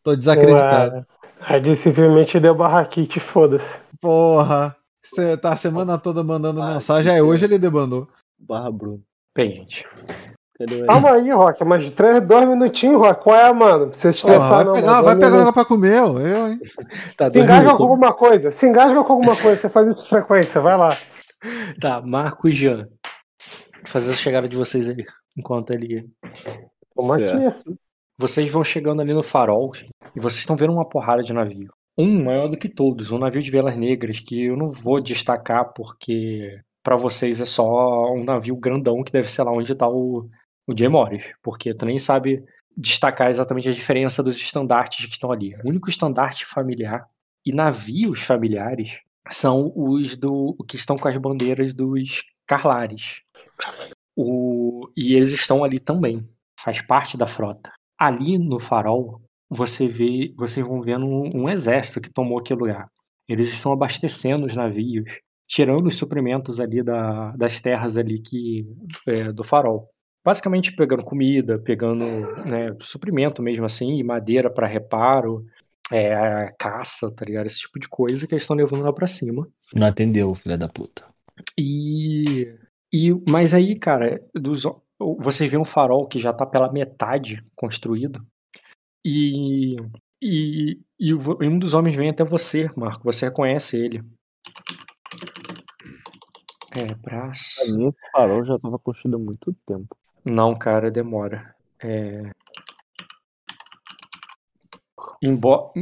tô 0.05 0.15
desacreditado. 0.15 1.05
A 1.41 1.57
Ed 1.57 1.75
simplesmente 1.75 2.39
deu 2.39 2.55
barraquite, 2.55 3.19
foda-se. 3.19 3.75
Porra, 4.01 4.77
você 5.03 5.37
tá 5.37 5.53
a 5.53 5.57
semana 5.57 5.99
toda 5.99 6.23
mandando 6.23 6.65
mensagem, 6.65 7.13
aí 7.13 7.21
hoje 7.21 7.45
ele 7.45 7.59
debandou. 7.59 8.09
Barra 8.39 8.71
Bruno. 8.71 9.01
Bem, 9.35 9.55
gente. 9.55 9.85
Calma 10.87 11.13
aí, 11.13 11.33
Rock, 11.33 11.65
mas 11.65 11.91
três, 11.91 12.25
dois 12.25 12.47
minutinhos, 12.47 13.01
Rock. 13.01 13.25
Qual 13.25 13.37
é, 13.37 13.53
mano? 13.53 13.89
Pra 13.89 13.99
você 13.99 14.11
estressar, 14.11 14.49
vai 14.49 14.65
não. 14.65 14.73
Pegar, 14.75 15.03
vai 15.03 15.17
pegar 15.17 15.31
negócio 15.31 15.53
pra 15.53 15.65
comer, 15.65 15.99
eu, 15.99 16.21
eu 16.21 16.49
hein? 16.53 16.61
Tá, 17.17 17.29
se 17.29 17.41
engasga 17.41 17.75
com 17.75 17.83
alguma 17.83 18.13
coisa. 18.13 18.53
Se 18.53 18.67
engasga 18.67 19.03
com 19.03 19.13
alguma 19.13 19.35
coisa, 19.35 19.61
você 19.61 19.69
faz 19.69 19.89
isso 19.89 20.03
com 20.03 20.09
frequência, 20.09 20.61
vai 20.61 20.77
lá. 20.77 20.91
Tá, 21.81 22.01
Marco 22.03 22.49
e 22.49 22.53
Jean. 22.53 22.87
Fazer 23.85 24.13
a 24.13 24.17
chegada 24.17 24.49
de 24.49 24.57
vocês 24.57 24.89
ali, 24.89 25.05
enquanto 25.37 25.71
ele. 25.71 26.09
Como 26.95 27.13
aqui? 27.13 27.77
Vocês 28.19 28.51
vão 28.51 28.63
chegando 28.63 29.03
ali 29.03 29.13
no 29.13 29.23
farol 29.23 29.73
e 30.15 30.21
vocês 30.21 30.41
estão 30.41 30.57
vendo 30.57 30.73
uma 30.73 30.89
porrada 30.89 31.23
de 31.23 31.33
navio. 31.33 31.69
Um 31.97 32.23
maior 32.25 32.49
do 32.49 32.57
que 32.57 32.69
todos, 32.69 33.11
um 33.11 33.19
navio 33.19 33.43
de 33.43 33.51
velas 33.51 33.77
negras 33.77 34.21
que 34.21 34.45
eu 34.45 34.57
não 34.57 34.71
vou 34.71 35.03
destacar 35.03 35.73
porque 35.75 36.61
para 36.83 36.97
vocês 36.97 37.41
é 37.41 37.45
só 37.45 38.13
um 38.13 38.25
navio 38.25 38.57
grandão 38.57 39.03
que 39.03 39.13
deve 39.13 39.31
ser 39.31 39.43
lá 39.43 39.53
onde 39.53 39.75
tá 39.75 39.89
o, 39.89 40.29
o 40.67 40.77
Jay 40.77 40.89
Morris, 40.89 41.25
porque 41.43 41.75
tu 41.75 41.87
nem 41.87 41.99
sabe 41.99 42.45
destacar 42.77 43.31
exatamente 43.31 43.69
a 43.69 43.73
diferença 43.73 44.23
dos 44.23 44.37
estandartes 44.37 45.07
que 45.07 45.13
estão 45.13 45.31
ali. 45.31 45.55
O 45.65 45.69
único 45.69 45.91
estandarte 45.91 46.47
familiar 46.47 47.07
e 47.45 47.53
navios 47.53 48.21
familiares 48.21 48.99
são 49.31 49.73
os 49.77 50.17
do 50.17 50.57
que 50.69 50.77
estão 50.77 50.97
com 50.97 51.09
as 51.09 51.17
bandeiras 51.17 51.73
dos 51.73 52.23
Carlares. 52.47 53.21
O, 54.17 54.89
e 54.97 55.15
eles 55.15 55.33
estão 55.33 55.65
ali 55.65 55.79
também, 55.79 56.29
faz 56.59 56.81
parte 56.81 57.17
da 57.17 57.27
frota. 57.27 57.73
Ali 57.99 58.39
no 58.39 58.59
farol, 58.59 59.21
você 59.49 59.87
vê, 59.87 60.35
vocês 60.37 60.67
vão 60.67 60.81
vendo 60.81 61.07
um, 61.07 61.31
um 61.35 61.49
exército 61.49 62.01
que 62.01 62.13
tomou 62.13 62.39
aquele 62.39 62.61
lugar. 62.61 62.89
Eles 63.29 63.49
estão 63.49 63.73
abastecendo 63.73 64.47
os 64.47 64.55
navios, 64.55 65.05
tirando 65.49 65.87
os 65.87 65.97
suprimentos 65.97 66.61
ali 66.61 66.83
da, 66.83 67.31
das 67.37 67.61
terras 67.61 67.97
ali 67.97 68.21
que 68.21 68.67
é, 69.07 69.33
do 69.33 69.45
farol 69.45 69.89
basicamente 70.25 70.75
pegando 70.75 71.03
comida, 71.03 71.59
pegando 71.59 72.05
né, 72.45 72.75
suprimento 72.81 73.43
mesmo 73.43 73.65
assim, 73.65 74.03
madeira 74.03 74.51
para 74.51 74.67
reparo, 74.67 75.45
é, 75.93 76.55
caça, 76.59 77.13
tá 77.15 77.25
ligado? 77.25 77.47
Esse 77.47 77.61
tipo 77.61 77.79
de 77.79 77.89
coisa 77.89 78.27
que 78.27 78.35
eles 78.35 78.45
estão 78.45 78.57
levando 78.57 78.83
lá 78.83 78.93
pra 78.93 79.07
cima. 79.07 79.47
Não 79.75 79.87
atendeu, 79.87 80.35
filha 80.35 80.57
da 80.57 80.69
puta. 80.69 81.05
E. 81.59 82.12
e 82.93 83.13
mas 83.29 83.55
aí, 83.55 83.79
cara, 83.79 84.19
dos, 84.35 84.65
você 85.19 85.49
vê 85.49 85.57
um 85.57 85.65
farol 85.65 86.07
que 86.07 86.19
já 86.19 86.33
tá 86.33 86.45
pela 86.45 86.71
metade 86.73 87.43
construído. 87.55 88.25
E. 89.05 89.77
E, 90.25 90.81
e 91.01 91.13
um 91.15 91.59
dos 91.59 91.75
homens 91.75 91.97
vem 91.97 92.11
até 92.11 92.23
você, 92.23 92.69
Marco. 92.77 93.03
Você 93.03 93.27
reconhece 93.27 93.77
ele. 93.77 94.05
É, 96.71 96.95
braço. 97.03 97.65
Pra 97.65 97.75
mim, 97.75 97.89
esse 97.89 98.11
farol 98.13 98.45
já 98.45 98.59
tava 98.59 98.79
construído 98.79 99.17
há 99.17 99.19
muito 99.19 99.53
tempo. 99.67 99.97
Não, 100.25 100.55
cara, 100.55 100.91
demora. 100.91 101.55
É... 101.83 102.31
Embo... 105.21 105.73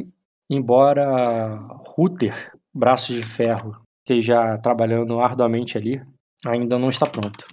Embora 0.48 1.54
Ruther, 1.86 2.52
braço 2.74 3.12
de 3.12 3.22
ferro, 3.22 3.80
esteja 4.00 4.58
trabalhando 4.58 5.20
arduamente 5.20 5.78
ali, 5.78 6.02
ainda 6.46 6.78
não 6.78 6.90
está 6.90 7.06
pronto. 7.06 7.46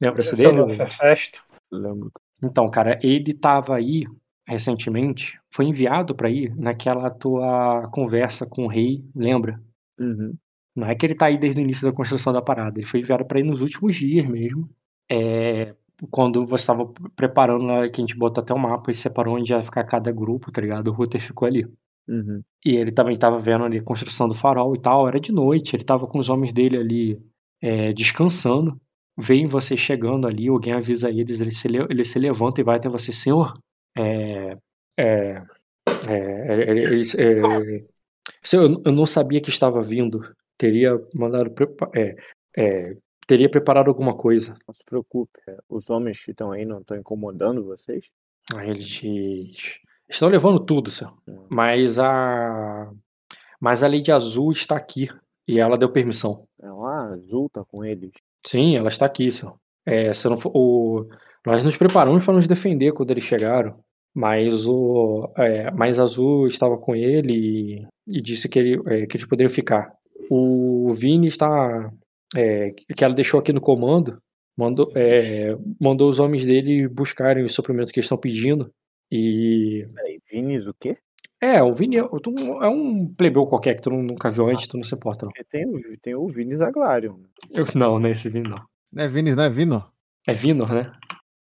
Lembra-se 0.00 0.36
dele? 0.36 0.62
Lembro. 1.70 2.12
Então, 2.42 2.66
cara, 2.66 2.98
ele 3.02 3.30
estava 3.30 3.76
aí 3.76 4.04
recentemente, 4.46 5.38
foi 5.52 5.66
enviado 5.66 6.14
para 6.14 6.30
ir 6.30 6.54
naquela 6.56 7.08
tua 7.10 7.88
conversa 7.92 8.46
com 8.46 8.64
o 8.64 8.68
rei, 8.68 9.04
lembra? 9.14 9.62
Uhum. 10.00 10.34
Não 10.74 10.88
é 10.88 10.94
que 10.94 11.06
ele 11.06 11.14
tá 11.14 11.26
aí 11.26 11.38
desde 11.38 11.60
o 11.60 11.62
início 11.62 11.88
da 11.88 11.94
construção 11.94 12.32
da 12.32 12.42
parada, 12.42 12.78
ele 12.78 12.86
foi 12.86 13.00
enviado 13.00 13.24
para 13.24 13.38
ir 13.38 13.44
nos 13.44 13.60
últimos 13.60 13.94
dias 13.94 14.26
mesmo, 14.26 14.68
é, 15.10 15.74
quando 16.10 16.44
você 16.44 16.62
estava 16.62 16.90
preparando, 17.14 17.88
que 17.90 18.00
a 18.00 18.04
gente 18.04 18.16
botou 18.16 18.42
até 18.42 18.52
o 18.52 18.56
um 18.56 18.60
mapa 18.60 18.90
e 18.90 18.94
separou 18.94 19.36
onde 19.36 19.52
ia 19.52 19.62
ficar 19.62 19.84
cada 19.84 20.10
grupo, 20.10 20.50
tá 20.50 20.60
ligado? 20.60 20.88
O 20.88 20.92
Ruther 20.92 21.20
ficou 21.20 21.46
ali. 21.46 21.64
Uhum. 22.08 22.42
E 22.64 22.70
ele 22.70 22.90
também 22.90 23.14
estava 23.14 23.38
vendo 23.38 23.64
ali 23.64 23.78
a 23.78 23.82
construção 23.82 24.26
do 24.26 24.34
farol 24.34 24.74
e 24.74 24.80
tal, 24.80 25.06
era 25.06 25.20
de 25.20 25.30
noite, 25.30 25.76
ele 25.76 25.84
estava 25.84 26.06
com 26.06 26.18
os 26.18 26.28
homens 26.28 26.52
dele 26.52 26.76
ali 26.76 27.22
é, 27.62 27.92
descansando. 27.92 28.78
Vem 29.16 29.46
você 29.46 29.76
chegando 29.76 30.26
ali, 30.26 30.48
alguém 30.48 30.72
avisa 30.72 31.08
eles, 31.10 31.40
ele 31.40 31.52
se, 31.52 31.68
ele 31.68 32.04
se 32.04 32.18
levanta 32.18 32.60
e 32.60 32.64
vai 32.64 32.76
até 32.76 32.88
você, 32.88 33.12
senhor. 33.12 33.54
É. 33.96 34.56
É. 34.98 35.42
É. 36.08 36.62
Ele, 36.70 37.02
é, 37.18 37.84
eu, 38.52 38.68
não 38.92 39.06
sabia 39.06 39.40
que 39.40 39.50
estava 39.50 39.80
vindo. 39.80 40.20
Teria 40.58 40.98
mandado. 41.14 41.52
É, 41.94 42.16
é, 42.56 42.96
teria 43.26 43.48
preparado 43.48 43.88
alguma 43.88 44.16
coisa. 44.16 44.56
Não 44.66 44.74
se 44.74 44.84
preocupe, 44.84 45.38
é, 45.46 45.58
os 45.68 45.90
homens 45.90 46.24
que 46.24 46.30
estão 46.30 46.52
aí 46.52 46.64
não 46.64 46.80
estão 46.80 46.96
incomodando 46.96 47.64
vocês? 47.64 48.06
Ah, 48.54 48.66
eles 48.66 49.02
estão 50.08 50.28
levando 50.28 50.60
tudo, 50.60 50.90
senhor. 50.90 51.16
Hum. 51.28 51.46
Mas 51.48 51.98
a 51.98 52.90
mas 53.60 53.84
a 53.84 53.88
Lady 53.88 54.10
Azul 54.10 54.50
está 54.50 54.76
aqui 54.76 55.08
e 55.46 55.60
ela 55.60 55.78
deu 55.78 55.88
permissão. 55.88 56.48
Não, 56.62 56.86
a 56.86 57.08
Azul 57.08 57.50
tá 57.50 57.64
com 57.64 57.84
eles. 57.84 58.12
Sim, 58.46 58.76
ela 58.76 58.88
está 58.88 59.06
aqui, 59.06 59.30
senhor. 59.30 59.56
É, 59.84 60.12
se 60.12 60.28
não 60.28 60.36
for, 60.36 60.52
o, 60.54 61.08
nós 61.44 61.64
nos 61.64 61.76
preparamos 61.76 62.24
para 62.24 62.34
nos 62.34 62.46
defender 62.46 62.92
quando 62.92 63.10
eles 63.10 63.24
chegaram, 63.24 63.78
mas 64.14 64.68
o 64.68 65.28
é, 65.36 65.70
mais 65.72 65.98
Azul 65.98 66.46
estava 66.46 66.78
com 66.78 66.94
ele 66.94 67.32
e, 68.06 68.18
e 68.18 68.22
disse 68.22 68.48
que, 68.48 68.58
ele, 68.58 68.80
é, 68.86 69.06
que 69.06 69.16
eles 69.16 69.26
poderiam 69.26 69.50
ficar. 69.50 69.92
O 70.30 70.90
Vini 70.92 71.26
está 71.26 71.92
é, 72.36 72.68
que 72.70 73.04
ela 73.04 73.14
deixou 73.14 73.40
aqui 73.40 73.52
no 73.52 73.60
comando, 73.60 74.18
mandou, 74.56 74.92
é, 74.94 75.56
mandou 75.80 76.08
os 76.08 76.20
homens 76.20 76.46
dele 76.46 76.88
buscarem 76.88 77.44
os 77.44 77.54
suprimentos 77.54 77.92
que 77.92 77.98
eles 77.98 78.06
estão 78.06 78.18
pedindo. 78.18 78.70
E. 79.10 79.86
Peraí, 79.94 80.20
Vinis 80.30 80.66
o 80.66 80.74
quê? 80.80 80.96
É, 81.42 81.60
o 81.60 81.72
Vini 81.72 81.96
é, 81.96 82.00
é 82.00 82.68
um 82.68 83.12
plebeu 83.12 83.44
qualquer 83.46 83.74
que 83.74 83.82
tu 83.82 83.90
nunca 83.90 84.30
viu 84.30 84.48
antes, 84.48 84.68
tu 84.68 84.76
não 84.76 84.84
se 84.84 84.94
importa, 84.94 85.26
não. 85.26 85.32
Tem, 85.50 85.66
tem 86.00 86.14
o 86.14 86.28
Vinis 86.28 86.60
Aglarion. 86.60 87.16
Eu, 87.50 87.64
não, 87.74 87.98
não 87.98 88.08
é 88.08 88.12
esse 88.12 88.30
Vini, 88.30 88.48
não. 88.48 88.64
Não 88.92 89.02
é 89.02 89.08
Vinis, 89.08 89.34
não 89.34 89.42
é 89.42 89.50
Vino? 89.50 89.84
É 90.24 90.32
Vino, 90.32 90.64
né? 90.66 90.92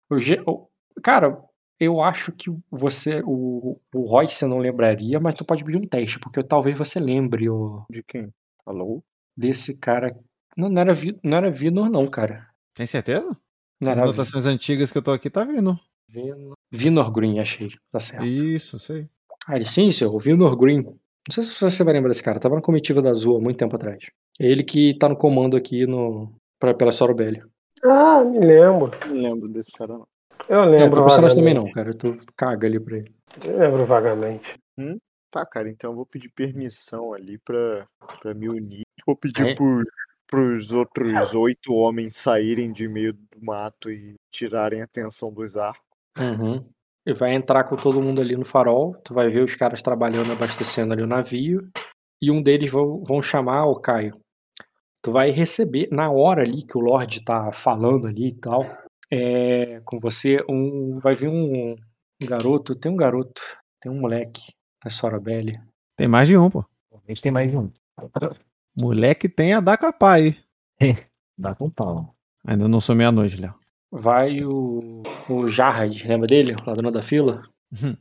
O, 0.09 0.15
o, 0.51 0.69
cara, 1.03 1.39
eu 1.79 2.01
acho 2.01 2.31
que 2.31 2.49
você, 2.71 3.21
o, 3.23 3.79
o 3.93 4.01
Roy, 4.01 4.27
você 4.27 4.47
não 4.47 4.57
lembraria, 4.57 5.19
mas 5.19 5.35
tu 5.35 5.45
pode 5.45 5.63
pedir 5.63 5.77
um 5.77 5.81
teste, 5.81 6.19
porque 6.19 6.41
talvez 6.41 6.75
você 6.75 6.99
lembre 6.99 7.47
o. 7.47 7.85
De 7.87 8.01
quem? 8.01 8.33
Alô? 8.65 9.03
Desse 9.37 9.77
cara 9.77 10.17
não, 10.55 10.69
não 10.69 10.81
era, 10.81 10.93
não 11.23 11.37
era 11.37 11.51
Vinor, 11.51 11.89
não, 11.89 12.07
cara. 12.07 12.47
Tem 12.73 12.85
certeza? 12.85 13.37
Não 13.79 13.91
As 13.91 13.97
anotações 13.97 14.45
antigas 14.45 14.91
que 14.91 14.97
eu 14.97 15.01
tô 15.01 15.11
aqui 15.11 15.29
tá 15.29 15.43
vindo. 15.43 15.79
Vinor, 16.07 16.53
Vinor 16.71 17.11
Green, 17.11 17.39
achei. 17.39 17.69
Tá 17.91 17.99
certo. 17.99 18.25
Isso, 18.25 18.79
sei. 18.79 19.09
Ah, 19.47 19.55
ele 19.55 19.65
sim, 19.65 19.91
senhor. 19.91 20.13
O 20.13 20.19
Vinor 20.19 20.55
Green. 20.57 20.81
Não 20.81 20.97
sei 21.31 21.43
se 21.43 21.59
você 21.59 21.83
vai 21.83 21.93
lembrar 21.93 22.09
desse 22.09 22.23
cara. 22.23 22.39
Tava 22.39 22.55
na 22.55 22.61
comitiva 22.61 23.01
da 23.01 23.09
Azul 23.09 23.37
há 23.37 23.41
muito 23.41 23.57
tempo 23.57 23.75
atrás. 23.75 24.03
É 24.39 24.45
ele 24.45 24.63
que 24.63 24.97
tá 24.97 25.07
no 25.07 25.15
comando 25.15 25.55
aqui 25.55 25.85
no, 25.85 26.33
pra, 26.59 26.73
pela 26.73 26.91
Sorobelli. 26.91 27.41
Ah, 27.83 28.23
me 28.23 28.39
lembro. 28.39 28.91
Não 29.07 29.15
lembro 29.15 29.49
desse 29.49 29.71
cara, 29.71 29.93
não. 29.93 30.07
Eu 30.49 30.65
lembro. 30.65 31.01
É, 31.01 31.03
personagem 31.03 31.37
também 31.37 31.53
não, 31.53 31.71
cara. 31.71 31.93
Tu 31.93 32.17
caga 32.35 32.67
ali 32.67 32.79
pra 32.79 32.97
ele. 32.97 33.13
Eu 33.45 33.57
lembro 33.57 33.85
vagamente. 33.85 34.59
Hum? 34.77 34.97
Tá, 35.31 35.45
cara, 35.45 35.69
então 35.69 35.91
eu 35.91 35.95
vou 35.95 36.05
pedir 36.05 36.29
permissão 36.29 37.13
ali 37.13 37.39
pra, 37.39 37.85
pra 38.21 38.33
me 38.33 38.47
unir. 38.47 38.83
Vou 39.05 39.15
pedir 39.15 39.47
é. 39.47 39.55
por 39.55 39.83
para 40.33 40.39
os 40.39 40.71
outros 40.71 41.33
oito 41.35 41.73
homens 41.75 42.15
saírem 42.15 42.73
de 42.73 42.87
meio 42.87 43.13
do 43.13 43.39
mato 43.39 43.91
e 43.91 44.15
tirarem 44.31 44.81
a 44.81 44.85
atenção 44.85 45.31
dos 45.31 45.55
arcos. 45.55 45.83
Uhum. 46.17 46.65
E 47.05 47.13
vai 47.13 47.35
entrar 47.35 47.65
com 47.65 47.75
todo 47.75 48.01
mundo 48.01 48.21
ali 48.21 48.35
no 48.35 48.45
farol. 48.45 48.95
Tu 49.03 49.13
vai 49.13 49.29
ver 49.29 49.43
os 49.43 49.55
caras 49.55 49.81
trabalhando, 49.81 50.31
abastecendo 50.31 50.93
ali 50.93 51.03
o 51.03 51.07
navio. 51.07 51.59
E 52.21 52.31
um 52.31 52.41
deles 52.41 52.71
vão, 52.71 53.03
vão 53.03 53.21
chamar 53.21 53.65
o 53.65 53.79
Caio. 53.79 54.17
Tu 55.01 55.11
vai 55.11 55.31
receber, 55.31 55.89
na 55.91 56.09
hora 56.09 56.43
ali 56.43 56.65
que 56.65 56.77
o 56.77 56.81
Lorde 56.81 57.23
tá 57.23 57.51
falando 57.51 58.07
ali 58.07 58.29
e 58.29 58.35
tal, 58.35 58.63
é, 59.11 59.81
com 59.83 59.99
você, 59.99 60.37
um, 60.49 60.97
vai 60.97 61.13
vir 61.13 61.27
um, 61.27 61.73
um 61.73 62.25
garoto. 62.25 62.73
Tem 62.73 62.89
um 62.89 62.95
garoto, 62.95 63.41
tem 63.81 63.91
um 63.91 63.99
moleque, 63.99 64.53
a 64.81 64.89
Sorabelli. 64.89 65.59
Tem 65.97 66.07
mais 66.07 66.29
de 66.29 66.37
um, 66.37 66.49
pô. 66.49 66.65
A 66.93 66.99
gente 67.09 67.21
tem 67.21 67.31
mais 67.31 67.51
de 67.51 67.57
um. 67.57 67.69
Moleque 68.75 69.27
tem 69.27 69.53
a 69.53 69.59
dar 69.59 69.77
com 69.77 69.85
a 69.85 69.93
pai. 69.93 70.37
Dá 71.37 71.53
com 71.53 71.69
pau. 71.69 72.15
Ainda 72.45 72.67
não 72.67 72.79
sou 72.79 72.95
meia-noite, 72.95 73.35
Léo. 73.39 73.53
Vai 73.95 74.43
o, 74.43 75.03
o 75.29 75.47
Jarrad, 75.47 76.03
lembra 76.05 76.25
dele? 76.25 76.55
O 76.59 76.69
ladrão 76.69 76.89
da 76.89 77.03
fila? 77.03 77.43
Uhum. 77.71 77.95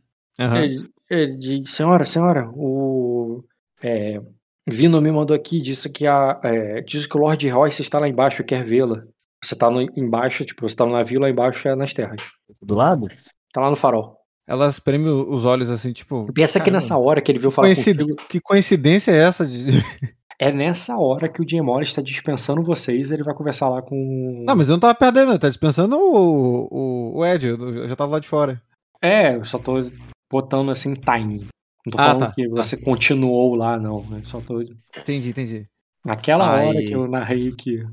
Ele, 0.57 0.89
ele 1.11 1.37
diz, 1.37 1.71
senhora, 1.71 2.07
senhora, 2.07 2.51
o 2.55 3.45
é, 3.83 4.19
Vino 4.67 5.01
me 5.03 5.11
mandou 5.11 5.37
aqui, 5.37 5.61
disse 5.61 5.91
que, 5.91 6.07
a, 6.07 6.41
é, 6.43 6.81
disse 6.81 7.07
que 7.07 7.17
o 7.17 7.21
Lord 7.21 7.47
Royce 7.47 7.83
está 7.83 7.99
lá 7.99 8.09
embaixo, 8.09 8.43
quer 8.43 8.65
vê-la. 8.65 9.05
Você 9.45 9.55
tá 9.55 9.69
no, 9.69 9.83
embaixo, 9.83 10.47
tipo, 10.47 10.67
você 10.67 10.75
tá 10.75 10.87
no 10.87 10.93
navio, 10.93 11.21
lá 11.21 11.29
embaixo 11.29 11.69
é 11.69 11.75
nas 11.75 11.93
terras. 11.93 12.23
Do 12.62 12.75
lado? 12.75 13.09
Tá 13.53 13.61
lá 13.61 13.69
no 13.69 13.77
farol. 13.77 14.17
Ela 14.47 14.69
espreme 14.69 15.09
os 15.09 15.45
olhos 15.45 15.69
assim, 15.69 15.93
tipo. 15.93 16.33
Pensa 16.33 16.59
que 16.59 16.71
nessa 16.71 16.97
hora 16.97 17.21
que 17.21 17.31
ele 17.31 17.39
viu 17.39 17.51
falar 17.51 17.69
Coincid... 17.69 17.99
contigo... 17.99 18.29
Que 18.29 18.41
coincidência 18.41 19.11
é 19.11 19.17
essa? 19.17 19.47
De... 19.47 19.83
É 20.43 20.51
nessa 20.51 20.97
hora 20.97 21.29
que 21.29 21.41
o 21.41 21.49
Jim 21.49 21.61
Morris 21.61 21.89
está 21.91 22.03
dispensando 22.03 22.62
vocês 22.65 23.11
ele 23.12 23.23
vai 23.23 23.33
conversar 23.35 23.69
lá 23.69 23.81
com. 23.81 24.45
Não, 24.47 24.57
mas 24.57 24.69
eu 24.69 24.73
não 24.73 24.81
tava 24.81 24.95
perdendo, 24.95 25.31
ele 25.31 25.39
tá 25.39 25.49
dispensando 25.49 25.97
o, 25.97 26.69
o, 26.71 27.19
o 27.19 27.25
Ed, 27.27 27.47
eu 27.47 27.89
já 27.89 27.95
tava 27.95 28.12
lá 28.12 28.19
de 28.19 28.27
fora. 28.27 28.61
É, 29.01 29.37
eu 29.37 29.45
só 29.45 29.59
tô 29.59 29.89
botando 30.31 30.71
assim 30.71 30.95
time. 30.95 31.47
Não 31.87 31.91
tô 31.93 31.99
Ah, 32.01 32.05
falando 32.07 32.21
tá, 32.21 32.33
que 32.33 32.49
tá. 32.49 32.55
você 32.57 32.77
continuou 32.83 33.55
lá, 33.55 33.79
não. 33.79 34.05
Eu 34.12 34.25
só 34.25 34.41
tô. 34.41 34.61
Entendi, 34.99 35.31
entendi. 35.31 35.67
Naquela 36.05 36.53
hora 36.55 36.79
Aí- 36.79 36.87
que 36.89 36.93
eu 36.93 37.07
narrei 37.07 37.53
que. 37.53 37.85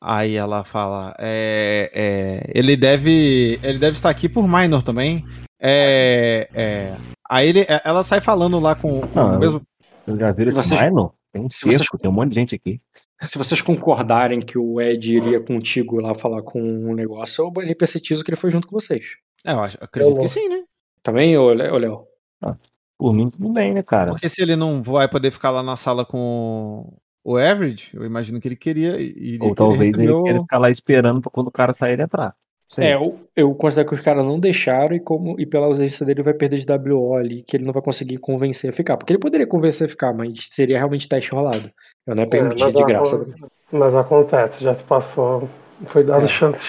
Aí 0.00 0.34
ela 0.36 0.64
fala, 0.64 1.14
é, 1.18 1.90
é, 1.94 2.50
ele 2.54 2.76
deve, 2.76 3.58
ele 3.62 3.78
deve 3.78 3.92
estar 3.96 4.10
aqui 4.10 4.28
por 4.28 4.46
Minor 4.46 4.82
também. 4.82 5.24
É, 5.60 6.48
é, 6.54 6.94
aí 7.30 7.48
ele, 7.48 7.60
é, 7.60 7.80
ela 7.84 8.02
sai 8.02 8.20
falando 8.20 8.58
lá 8.60 8.74
com, 8.74 9.00
com 9.00 9.18
Não, 9.18 9.36
o 9.36 9.38
mesmo. 9.38 9.62
Eu 10.06 10.18
já 10.18 10.30
viram 10.32 10.50
esse 10.50 10.58
Vocês- 10.62 10.82
Minor? 10.82 11.12
Tem 11.36 11.46
um 11.46 11.50
se 11.50 11.64
vocês- 11.66 11.88
tem 12.00 12.10
um 12.10 12.14
monte 12.14 12.30
de 12.30 12.34
gente 12.34 12.54
aqui. 12.54 12.80
Se 13.24 13.38
vocês 13.38 13.60
concordarem 13.62 14.40
que 14.40 14.58
o 14.58 14.80
Ed 14.80 15.16
iria 15.16 15.40
contigo 15.40 16.00
lá 16.00 16.14
falar 16.14 16.42
com 16.42 16.60
um 16.60 16.94
negócio, 16.94 17.44
eu 17.44 17.50
banhei 17.50 17.74
percetizo 17.74 18.22
que 18.24 18.30
ele 18.30 18.36
foi 18.36 18.50
junto 18.50 18.66
com 18.68 18.78
vocês. 18.78 19.04
É, 19.44 19.52
eu 19.52 19.60
acho, 19.60 19.78
acredito 19.80 20.16
Eu- 20.16 20.20
que 20.22 20.28
sim, 20.28 20.48
né? 20.48 20.62
Também, 21.02 21.36
ô 21.38 21.52
Lé- 21.52 21.72
ô, 21.72 21.78
Léo? 21.78 22.04
Por 22.98 23.12
mim, 23.12 23.28
tudo 23.30 23.48
bem, 23.50 23.72
né, 23.74 23.82
cara? 23.82 24.10
Porque 24.10 24.28
se 24.28 24.42
ele 24.42 24.56
não 24.56 24.82
vai 24.82 25.08
poder 25.08 25.30
ficar 25.30 25.50
lá 25.50 25.62
na 25.62 25.76
sala 25.76 26.04
com 26.04 26.92
o 27.24 27.36
Average, 27.36 27.90
eu 27.94 28.04
imagino 28.04 28.40
que 28.40 28.48
ele 28.48 28.56
queria. 28.56 28.96
Ou 29.40 29.54
talvez 29.54 29.80
ele 29.80 29.90
receber 29.90 30.12
o- 30.12 30.22
queira 30.24 30.40
ficar 30.40 30.58
lá 30.58 30.70
esperando 30.70 31.20
pra 31.20 31.30
quando 31.30 31.48
o 31.48 31.52
cara 31.52 31.74
sair 31.74 31.92
ele 31.94 32.02
entrar. 32.02 32.34
Sei. 32.76 32.84
É, 32.84 32.94
eu, 32.94 33.18
eu 33.34 33.54
considero 33.54 33.88
que 33.88 33.94
os 33.94 34.00
caras 34.00 34.24
não 34.24 34.38
deixaram 34.38 34.94
e, 34.94 35.00
como, 35.00 35.34
e 35.40 35.44
pela 35.46 35.66
ausência 35.66 36.06
dele 36.06 36.22
vai 36.22 36.34
perder 36.34 36.58
de 36.58 36.66
WO 36.92 37.14
ali, 37.16 37.42
que 37.42 37.56
ele 37.56 37.64
não 37.64 37.72
vai 37.72 37.82
conseguir 37.82 38.18
convencer 38.18 38.70
a 38.70 38.72
ficar. 38.72 38.96
Porque 38.96 39.12
ele 39.12 39.18
poderia 39.20 39.46
convencer 39.46 39.86
a 39.86 39.90
ficar, 39.90 40.12
mas 40.12 40.30
seria 40.52 40.76
realmente 40.78 41.08
teste 41.08 41.30
rolado. 41.32 41.70
Eu 42.06 42.14
não 42.14 42.22
é 42.22 42.26
permitir 42.26 42.62
mas 42.64 42.72
de 42.74 42.82
a- 42.82 42.86
graça. 42.86 43.26
Mas 43.72 43.94
acontece, 43.94 44.62
já 44.62 44.74
se 44.74 44.84
passou. 44.84 45.48
Foi 45.86 46.04
dado 46.04 46.26
É. 46.26 46.28
chance. 46.28 46.68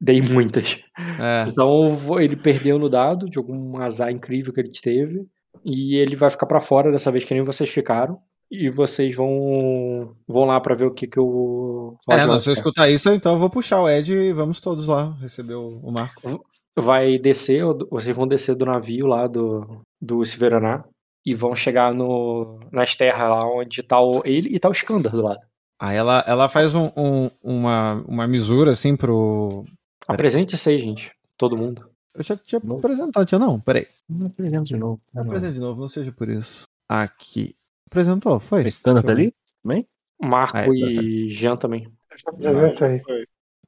Dei 0.00 0.22
muitas. 0.22 0.78
É, 1.20 1.48
Então 1.48 1.88
ele 2.20 2.36
perdeu 2.36 2.78
no 2.78 2.88
dado 2.88 3.28
de 3.28 3.36
algum 3.36 3.76
azar 3.82 4.10
incrível 4.12 4.52
que 4.52 4.60
ele 4.60 4.70
teve. 4.70 5.26
E 5.64 5.96
ele 5.96 6.14
vai 6.14 6.30
ficar 6.30 6.46
pra 6.46 6.60
fora 6.60 6.90
dessa 6.92 7.10
vez 7.10 7.24
que 7.24 7.34
nem 7.34 7.42
vocês 7.42 7.68
ficaram. 7.68 8.18
E 8.50 8.70
vocês 8.70 9.14
vão 9.14 10.14
vão 10.26 10.44
lá 10.46 10.58
pra 10.60 10.74
ver 10.74 10.86
o 10.86 10.94
que 10.94 11.06
que 11.06 11.20
o 11.20 11.96
é 12.08 12.26
não, 12.26 12.40
se 12.40 12.48
eu 12.48 12.54
escutar 12.54 12.88
isso, 12.88 13.10
então 13.10 13.34
eu 13.34 13.38
vou 13.38 13.50
puxar 13.50 13.82
o 13.82 13.88
Ed 13.88 14.12
e 14.14 14.32
vamos 14.32 14.60
todos 14.60 14.86
lá 14.86 15.12
receber 15.20 15.54
o, 15.54 15.78
o 15.82 15.92
Marco. 15.92 16.42
vai 16.76 17.18
descer, 17.18 17.62
vocês 17.90 18.16
vão 18.16 18.26
descer 18.26 18.54
do 18.54 18.64
navio 18.64 19.06
lá 19.06 19.26
do, 19.26 19.82
do 20.00 20.24
Silveraná 20.24 20.82
e 21.26 21.34
vão 21.34 21.54
chegar 21.54 21.92
no, 21.92 22.58
nas 22.72 22.94
terras 22.94 23.28
lá 23.28 23.44
onde 23.46 23.82
tá 23.82 24.00
o, 24.00 24.22
ele 24.24 24.54
e 24.54 24.58
tá 24.58 24.68
o 24.68 24.72
Skandar 24.72 25.12
do 25.12 25.22
lado. 25.22 25.40
Aí 25.80 25.96
ela, 25.96 26.24
ela 26.26 26.48
faz 26.48 26.74
um, 26.74 26.90
um- 26.96 27.30
uma, 27.42 28.02
uma 28.08 28.26
misura 28.26 28.72
assim 28.72 28.96
pro. 28.96 29.64
Apresente 30.08 30.56
vocês, 30.56 30.82
gente. 30.82 31.12
Todo 31.36 31.56
mundo. 31.56 31.86
Eu 32.14 32.24
já 32.24 32.36
tinha 32.36 32.60
apresentado, 32.60 33.26
tinha 33.26 33.38
não? 33.38 33.60
Peraí. 33.60 33.86
Não 34.08 34.26
apresento 34.26 34.64
de 34.64 34.76
novo. 34.76 35.00
Não, 35.14 35.22
não. 35.22 35.30
Apresenta 35.30 35.52
de 35.52 35.60
novo, 35.60 35.80
não 35.80 35.86
seja 35.88 36.10
por 36.10 36.28
isso. 36.28 36.62
Aqui. 36.88 37.54
Apresentou, 37.88 38.38
foi? 38.38 38.68
Skandar 38.68 39.02
tá 39.02 39.12
ali? 39.12 39.34
Também? 39.62 39.88
Marco 40.20 40.58
Ah, 40.58 40.60
é, 40.60 40.66
tá 40.66 40.70
e 40.70 41.30
Jean 41.30 41.56
também. 41.56 41.90
Apresentei. 42.26 43.02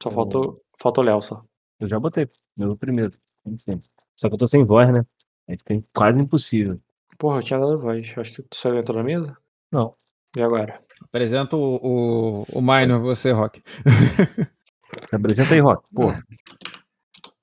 Só 0.02 0.10
faltou, 0.10 0.62
faltou 0.78 1.02
o 1.02 1.06
Léo 1.06 1.22
só. 1.22 1.42
Eu 1.78 1.88
já 1.88 1.98
botei. 1.98 2.28
Meu 2.54 2.76
primeiro. 2.76 3.12
como 3.42 3.58
sempre. 3.58 3.88
Só 4.14 4.28
que 4.28 4.34
eu 4.34 4.38
tô 4.38 4.46
sem 4.46 4.62
voz, 4.62 4.92
né? 4.92 5.06
Aí 5.48 5.56
fica 5.56 5.82
quase 5.94 6.20
impossível. 6.20 6.78
Porra, 7.16 7.38
eu 7.38 7.42
tinha 7.42 7.58
dado 7.58 7.78
voz. 7.78 8.12
Acho 8.18 8.32
que 8.34 8.42
tu 8.42 8.54
só 8.56 8.74
entrou 8.74 8.98
na 8.98 9.04
mesa? 9.04 9.34
Não. 9.72 9.94
E 10.36 10.42
agora? 10.42 10.82
Apresenta 11.02 11.56
o, 11.56 11.76
o, 11.76 12.42
o 12.52 12.60
Minor, 12.60 13.00
você, 13.00 13.30
Rock. 13.32 13.62
Apresenta 15.10 15.54
aí, 15.54 15.60
Rock. 15.60 15.82
Pô, 15.94 16.12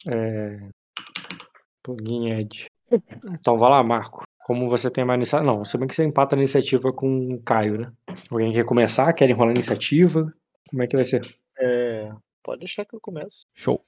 É. 0.07 0.69
Plugin 1.81 2.29
Ed. 2.29 2.67
Então 3.31 3.57
vai 3.57 3.69
lá, 3.71 3.83
Marco. 3.83 4.26
Como 4.47 4.69
você 4.69 4.89
tem 4.89 5.03
mais 5.03 5.17
iniciativa. 5.17 5.51
Não, 5.51 5.65
se 5.65 5.77
bem 5.77 5.89
que 5.89 5.93
você 5.93 6.05
empata 6.05 6.33
a 6.33 6.39
iniciativa 6.39 6.93
com 6.93 7.33
o 7.33 7.41
Caio, 7.41 7.79
né? 7.79 7.91
Alguém 8.31 8.53
quer 8.53 8.63
começar? 8.63 9.11
Quer 9.11 9.29
enrolar 9.29 9.49
a 9.49 9.53
iniciativa? 9.53 10.33
Como 10.69 10.81
é 10.81 10.87
que 10.87 10.95
vai 10.95 11.03
ser? 11.03 11.19
É, 11.59 12.09
pode 12.41 12.59
deixar 12.59 12.85
que 12.85 12.95
eu 12.95 13.01
começo. 13.01 13.45
Show. 13.53 13.83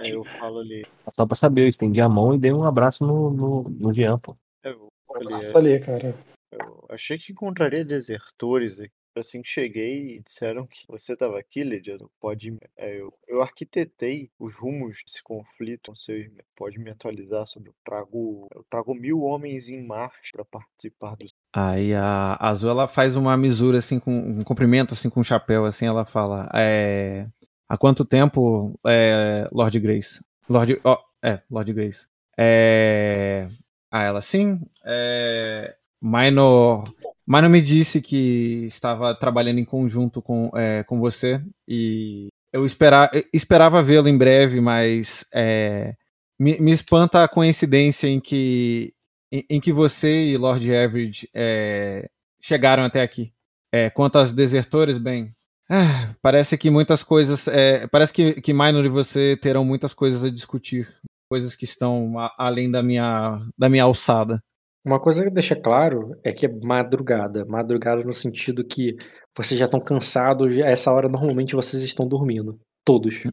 Aí 0.00 0.12
eu 0.12 0.24
falo 0.24 0.60
ali. 0.60 0.86
só 1.12 1.26
pra 1.26 1.36
saber, 1.36 1.64
eu 1.64 1.68
estendi 1.68 2.00
a 2.00 2.08
mão 2.08 2.34
e 2.34 2.38
dei 2.38 2.50
um 2.54 2.64
abraço 2.64 3.04
no, 3.04 3.30
no, 3.30 3.62
no 3.64 3.92
Jean, 3.92 4.18
pô. 4.18 4.34
Eu, 4.64 4.88
falei, 5.06 5.28
Passa 5.28 5.58
ali, 5.58 5.78
cara. 5.78 6.14
eu 6.52 6.86
achei 6.88 7.18
que 7.18 7.32
encontraria 7.32 7.84
desertores 7.84 8.80
aqui. 8.80 8.94
Assim 9.18 9.42
que 9.42 9.48
cheguei 9.48 10.16
e 10.16 10.22
disseram 10.22 10.66
que 10.66 10.84
você 10.88 11.12
estava 11.12 11.38
aqui, 11.38 11.62
Lídia, 11.62 11.98
pode. 12.20 12.56
é, 12.76 13.00
eu, 13.00 13.12
eu 13.26 13.42
arquitetei 13.42 14.30
os 14.38 14.54
rumos 14.54 15.02
desse 15.04 15.22
conflito. 15.22 15.94
Você 15.94 16.30
pode 16.56 16.78
me 16.78 16.90
atualizar 16.90 17.46
sobre. 17.46 17.70
Eu 17.70 17.74
trago, 17.84 18.48
eu 18.54 18.64
trago 18.70 18.94
mil 18.94 19.22
homens 19.22 19.68
em 19.68 19.84
marcha 19.86 20.30
para 20.32 20.44
participar 20.44 21.16
do. 21.16 21.26
Aí 21.52 21.94
a 21.94 22.36
Azul 22.40 22.70
ela 22.70 22.86
faz 22.86 23.16
uma 23.16 23.36
misura 23.36 23.78
assim 23.78 23.98
com 23.98 24.12
um 24.12 24.44
cumprimento 24.44 24.94
assim 24.94 25.08
com 25.08 25.20
um 25.20 25.24
chapéu 25.24 25.64
assim, 25.64 25.86
ela 25.86 26.04
fala, 26.04 26.48
é, 26.54 27.26
há 27.68 27.76
quanto 27.76 28.04
tempo 28.04 28.78
é, 28.86 29.48
Lord 29.50 29.78
Grace? 29.80 30.22
Lord, 30.48 30.80
ó, 30.84 30.98
é, 31.22 31.40
Lord 31.50 31.72
Grace. 31.72 32.06
É, 32.36 33.48
ah, 33.90 34.02
ela 34.02 34.20
sim, 34.20 34.60
é, 34.84 35.74
Minor, 36.00 36.84
Minor 37.28 37.50
me 37.50 37.60
disse 37.60 38.00
que 38.00 38.64
estava 38.66 39.14
trabalhando 39.14 39.58
em 39.58 39.64
conjunto 39.64 40.22
com, 40.22 40.50
é, 40.56 40.82
com 40.84 40.98
você 40.98 41.42
e 41.68 42.28
eu 42.52 42.64
espera, 42.64 43.10
eu 43.12 43.22
esperava 43.34 43.82
vê-lo 43.82 44.08
em 44.08 44.16
breve, 44.16 44.60
mas 44.62 45.26
é, 45.34 45.94
me, 46.40 46.58
me 46.58 46.72
espanta 46.72 47.22
a 47.22 47.28
coincidência 47.28 48.06
em 48.08 48.18
que 48.18 48.94
em, 49.30 49.44
em 49.50 49.60
que 49.60 49.72
você 49.72 50.24
e 50.28 50.38
Lord 50.38 50.74
Average 50.74 51.28
é, 51.34 52.08
chegaram 52.40 52.84
até 52.84 53.02
aqui. 53.02 53.32
É, 53.70 53.90
quanto 53.90 54.16
aos 54.16 54.32
desertores, 54.32 54.96
bem, 54.96 55.28
ah, 55.70 56.14
parece 56.22 56.56
que 56.56 56.70
muitas 56.70 57.02
coisas, 57.02 57.46
é, 57.48 57.86
parece 57.88 58.10
que, 58.14 58.40
que 58.40 58.54
Minor 58.54 58.86
e 58.86 58.88
você 58.88 59.36
terão 59.36 59.62
muitas 59.66 59.92
coisas 59.92 60.24
a 60.24 60.30
discutir, 60.30 60.88
coisas 61.30 61.54
que 61.54 61.66
estão 61.66 62.18
a- 62.18 62.34
além 62.38 62.70
da 62.70 62.82
minha, 62.82 63.38
da 63.58 63.68
minha 63.68 63.84
alçada. 63.84 64.42
Uma 64.88 64.98
coisa 64.98 65.22
que 65.22 65.30
deixa 65.30 65.54
claro 65.54 66.18
é 66.24 66.32
que 66.32 66.46
é 66.46 66.48
madrugada. 66.64 67.44
Madrugada 67.44 68.02
no 68.02 68.12
sentido 68.12 68.64
que 68.64 68.96
vocês 69.36 69.58
já 69.60 69.66
estão 69.66 69.80
cansados. 69.80 70.50
A 70.62 70.66
essa 70.70 70.90
hora, 70.90 71.08
normalmente, 71.10 71.54
vocês 71.54 71.82
estão 71.82 72.08
dormindo. 72.08 72.58
Todos. 72.86 73.24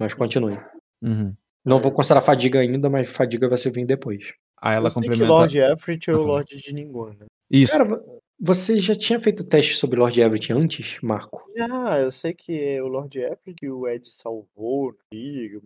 Mas 0.00 0.14
continue. 0.14 0.56
Uhum. 1.02 1.34
Não 1.66 1.80
vou 1.80 1.90
considerar 1.90 2.20
fadiga 2.20 2.60
ainda, 2.60 2.88
mas 2.88 3.08
fadiga 3.08 3.48
vai 3.48 3.58
ser 3.58 3.72
vir 3.72 3.84
depois. 3.84 4.32
Aí 4.62 4.76
ela 4.76 4.86
eu 4.86 4.92
sei 4.92 5.02
que 5.02 5.08
complementa. 5.08 5.32
Lord 5.32 5.58
Efrit 5.58 6.10
é 6.10 6.14
o 6.14 6.18
Uhum. 6.20 6.26
Lord 6.26 6.56
de 6.56 6.72
Ninguém, 6.72 7.16
né? 7.18 7.26
Isso. 7.50 7.72
Cara, 7.72 7.84
vo- 7.84 8.20
você 8.38 8.78
já 8.78 8.94
tinha 8.94 9.20
feito 9.20 9.42
teste 9.44 9.74
sobre 9.76 9.98
Lord 9.98 10.18
Everett 10.20 10.52
antes, 10.52 10.98
Marco? 11.02 11.42
Ah, 11.58 11.98
eu 11.98 12.10
sei 12.12 12.32
que 12.32 12.52
é 12.52 12.82
o 12.82 12.86
Lord 12.86 13.18
Efrit 13.18 13.56
que 13.58 13.68
o 13.68 13.86
Ed 13.88 14.08
salvou, 14.08 14.94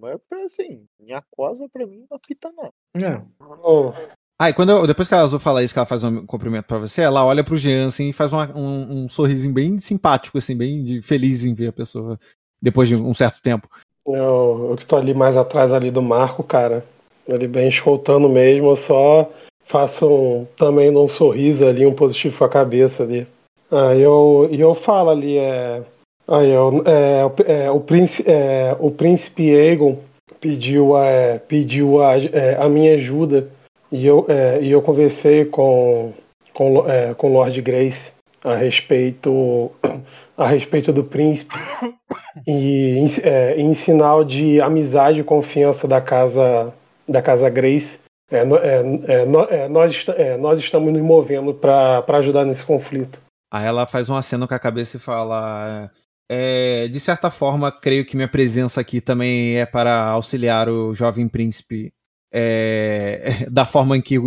mas 0.01 0.21
assim, 0.45 0.87
minha 0.99 1.23
cosa 1.31 1.69
pra 1.69 1.87
mim 1.87 2.07
não 2.11 2.19
fita 2.27 2.51
nada. 2.57 2.73
É. 2.97 3.23
Ô, 3.63 3.93
Ah, 4.39 4.51
e 4.51 4.55
quando 4.55 4.71
eu- 4.71 4.87
depois 4.87 5.07
que 5.07 5.15
a 5.15 5.21
Azul 5.21 5.39
fala 5.39 5.63
isso, 5.63 5.73
que 5.73 5.79
ela 5.79 5.87
faz 5.87 6.03
um 6.03 6.27
cumprimento 6.27 6.65
pra 6.67 6.79
você, 6.79 7.03
ela 7.03 7.25
olha 7.25 7.45
pro 7.45 7.57
Jean 7.57 7.87
assim, 7.87 8.09
e 8.09 8.13
faz 8.13 8.33
uma- 8.33 8.51
um, 8.57 9.05
um 9.05 9.09
sorrisinho 9.09 9.55
bem 9.55 9.79
simpático, 9.79 10.39
assim, 10.39 10.57
bem 10.57 10.83
de 10.83 11.03
feliz 11.03 11.45
em 11.45 11.55
ver 11.55 11.69
a 11.69 11.73
pessoa 11.73 12.19
depois 12.61 12.89
de 12.89 12.97
um 12.97 13.15
certo 13.15 13.41
tempo. 13.41 13.69
Eu, 14.07 14.69
eu 14.71 14.77
que 14.77 14.85
tô 14.85 14.97
ali 14.97 15.15
mais 15.15 15.37
atrás 15.37 15.73
ali 15.73 15.91
do 15.91 16.03
Marco, 16.03 16.43
cara. 16.43 16.85
Ele 17.27 17.47
bem 17.47 17.69
escoltando 17.69 18.29
mesmo, 18.29 18.71
eu 18.71 18.77
só 18.77 19.31
faço 19.67 20.07
um, 20.07 20.47
também 20.59 20.95
um 20.95 21.09
sorriso 21.09 21.65
ali, 21.67 21.87
um 21.87 21.95
positivo 21.95 22.37
com 22.37 22.45
a 22.45 22.49
cabeça 22.49 23.03
ali. 23.03 23.27
Aí 23.71 24.03
eu, 24.03 24.49
e 24.51 24.61
eu 24.61 24.75
falo 24.75 25.11
ali, 25.11 25.39
é. 25.39 25.83
Aí 26.27 26.51
eu, 26.51 26.83
é, 26.87 27.65
é, 27.67 27.71
o, 27.71 27.81
príncipe, 27.81 28.31
é, 28.31 28.77
o 28.79 28.91
príncipe 28.91 29.55
Aegon 29.55 29.99
pediu, 30.41 30.99
é, 30.99 31.39
pediu 31.39 32.03
a, 32.03 32.19
é, 32.19 32.57
a 32.61 32.69
minha 32.69 32.95
ajuda 32.95 33.49
e 33.95 34.05
eu, 34.05 34.27
é, 34.29 34.61
e 34.61 34.73
eu 34.73 34.83
conversei 34.83 35.45
com, 35.45 36.13
com, 36.53 36.91
é, 36.91 37.15
com 37.15 37.33
Lord 37.33 37.63
Grace. 37.63 38.13
a 38.43 38.57
respeito 38.57 39.71
a 40.37 40.49
respeito 40.49 40.93
do 40.93 41.05
príncipe 41.05 41.55
e 42.45 43.07
é, 43.23 43.55
em 43.57 43.73
sinal 43.73 44.25
de 44.25 44.61
amizade 44.61 45.21
e 45.21 45.25
confiança 45.25 45.87
da 45.87 46.01
casa 46.01 46.75
da 47.09 47.23
casa 47.23 47.49
Grace 47.49 48.01
é, 48.31 48.39
é, 48.39 49.23
é, 49.23 49.69
nós, 49.69 50.07
nós 50.41 50.59
estamos 50.59 50.93
nos 50.93 51.03
movendo 51.03 51.55
para 51.55 52.05
ajudar 52.19 52.45
nesse 52.45 52.65
conflito. 52.65 53.21
Aí 53.53 53.65
ela 53.65 53.87
faz 53.87 54.11
um 54.11 54.17
aceno 54.17 54.49
com 54.49 54.55
a 54.55 54.59
cabeça 54.59 54.97
e 54.97 55.01
fala: 55.01 55.89
é, 56.29 56.89
de 56.89 56.99
certa 56.99 57.31
forma, 57.31 57.71
creio 57.71 58.05
que 58.05 58.17
minha 58.17 58.27
presença 58.27 58.81
aqui 58.81 59.01
também 59.01 59.59
é 59.59 59.67
para 59.67 60.07
auxiliar 60.09 60.69
o 60.69 60.93
jovem 60.93 61.29
príncipe 61.29 61.93
é, 62.35 63.47
da 63.49 63.65
forma 63.65 63.97
em 63.97 64.03
que 64.03 64.19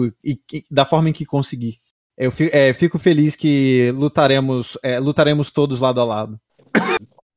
da 0.71 0.85
forma 0.85 1.09
em 1.09 1.13
que 1.13 1.25
conseguir. 1.25 1.79
Eu 2.17 2.31
fico, 2.31 2.55
é, 2.55 2.73
fico 2.73 2.97
feliz 2.97 3.35
que 3.35 3.91
lutaremos 3.93 4.77
é, 4.81 4.97
lutaremos 4.99 5.51
todos 5.51 5.81
lado 5.81 5.99
a 5.99 6.05
lado. 6.05 6.39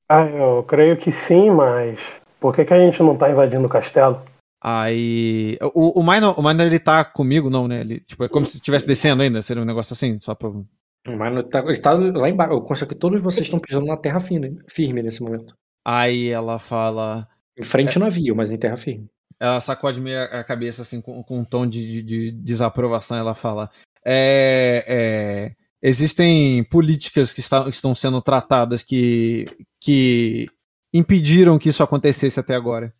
Ah, 0.08 0.24
eu 0.24 0.62
creio 0.62 0.97
que 0.97 1.12
sim, 1.12 1.50
mas 1.50 1.99
por 2.40 2.55
que, 2.55 2.65
que 2.65 2.73
a 2.73 2.78
gente 2.78 3.02
não 3.02 3.15
está 3.15 3.31
invadindo 3.31 3.66
o 3.66 3.68
castelo? 3.68 4.23
Aí. 4.62 5.58
O, 5.74 6.00
o, 6.00 6.02
Minor, 6.02 6.39
o 6.39 6.42
Minor 6.42 6.66
ele 6.66 6.78
tá 6.78 7.05
comigo, 7.05 7.49
não, 7.49 7.66
né? 7.66 7.81
Ele, 7.81 8.00
tipo, 8.00 8.24
é 8.24 8.28
como 8.28 8.44
se 8.44 8.57
estivesse 8.57 8.86
descendo 8.86 9.23
ainda, 9.23 9.42
seria 9.42 9.62
um 9.62 9.66
negócio 9.66 9.92
assim, 9.92 10.18
só 10.18 10.34
pra. 10.34 10.49
O 10.49 10.65
Minor 11.07 11.42
tá, 11.44 11.60
ele 11.60 11.81
tá 11.81 11.92
lá 11.92 12.28
embaixo. 12.28 12.52
Eu 12.52 12.60
consigo 12.60 12.90
que 12.90 12.97
todos 12.97 13.23
vocês 13.23 13.47
estão 13.47 13.58
pisando 13.58 13.86
na 13.86 13.97
terra 13.97 14.20
firme, 14.20 14.58
firme 14.68 15.02
nesse 15.02 15.23
momento. 15.23 15.55
Aí 15.84 16.28
ela 16.28 16.58
fala. 16.58 17.26
Em 17.58 17.65
frente 17.65 17.97
é... 17.97 18.00
navio, 18.00 18.36
mas 18.36 18.52
em 18.52 18.58
terra 18.58 18.76
firme. 18.76 19.08
Ela 19.40 19.58
sacode 19.58 20.00
meio 20.00 20.22
a 20.22 20.44
cabeça 20.44 20.82
assim 20.82 21.00
com, 21.00 21.22
com 21.22 21.38
um 21.38 21.44
tom 21.44 21.66
de, 21.66 22.02
de, 22.02 22.02
de 22.02 22.30
desaprovação. 22.32 23.16
Ela 23.16 23.34
fala: 23.34 23.70
é, 24.04 24.84
é, 24.86 25.52
existem 25.82 26.62
políticas 26.64 27.32
que 27.32 27.40
está, 27.40 27.66
estão 27.68 27.94
sendo 27.94 28.20
tratadas 28.20 28.82
que, 28.82 29.46
que 29.80 30.46
impediram 30.92 31.58
que 31.58 31.70
isso 31.70 31.82
acontecesse 31.82 32.38
até 32.38 32.54
agora. 32.54 32.92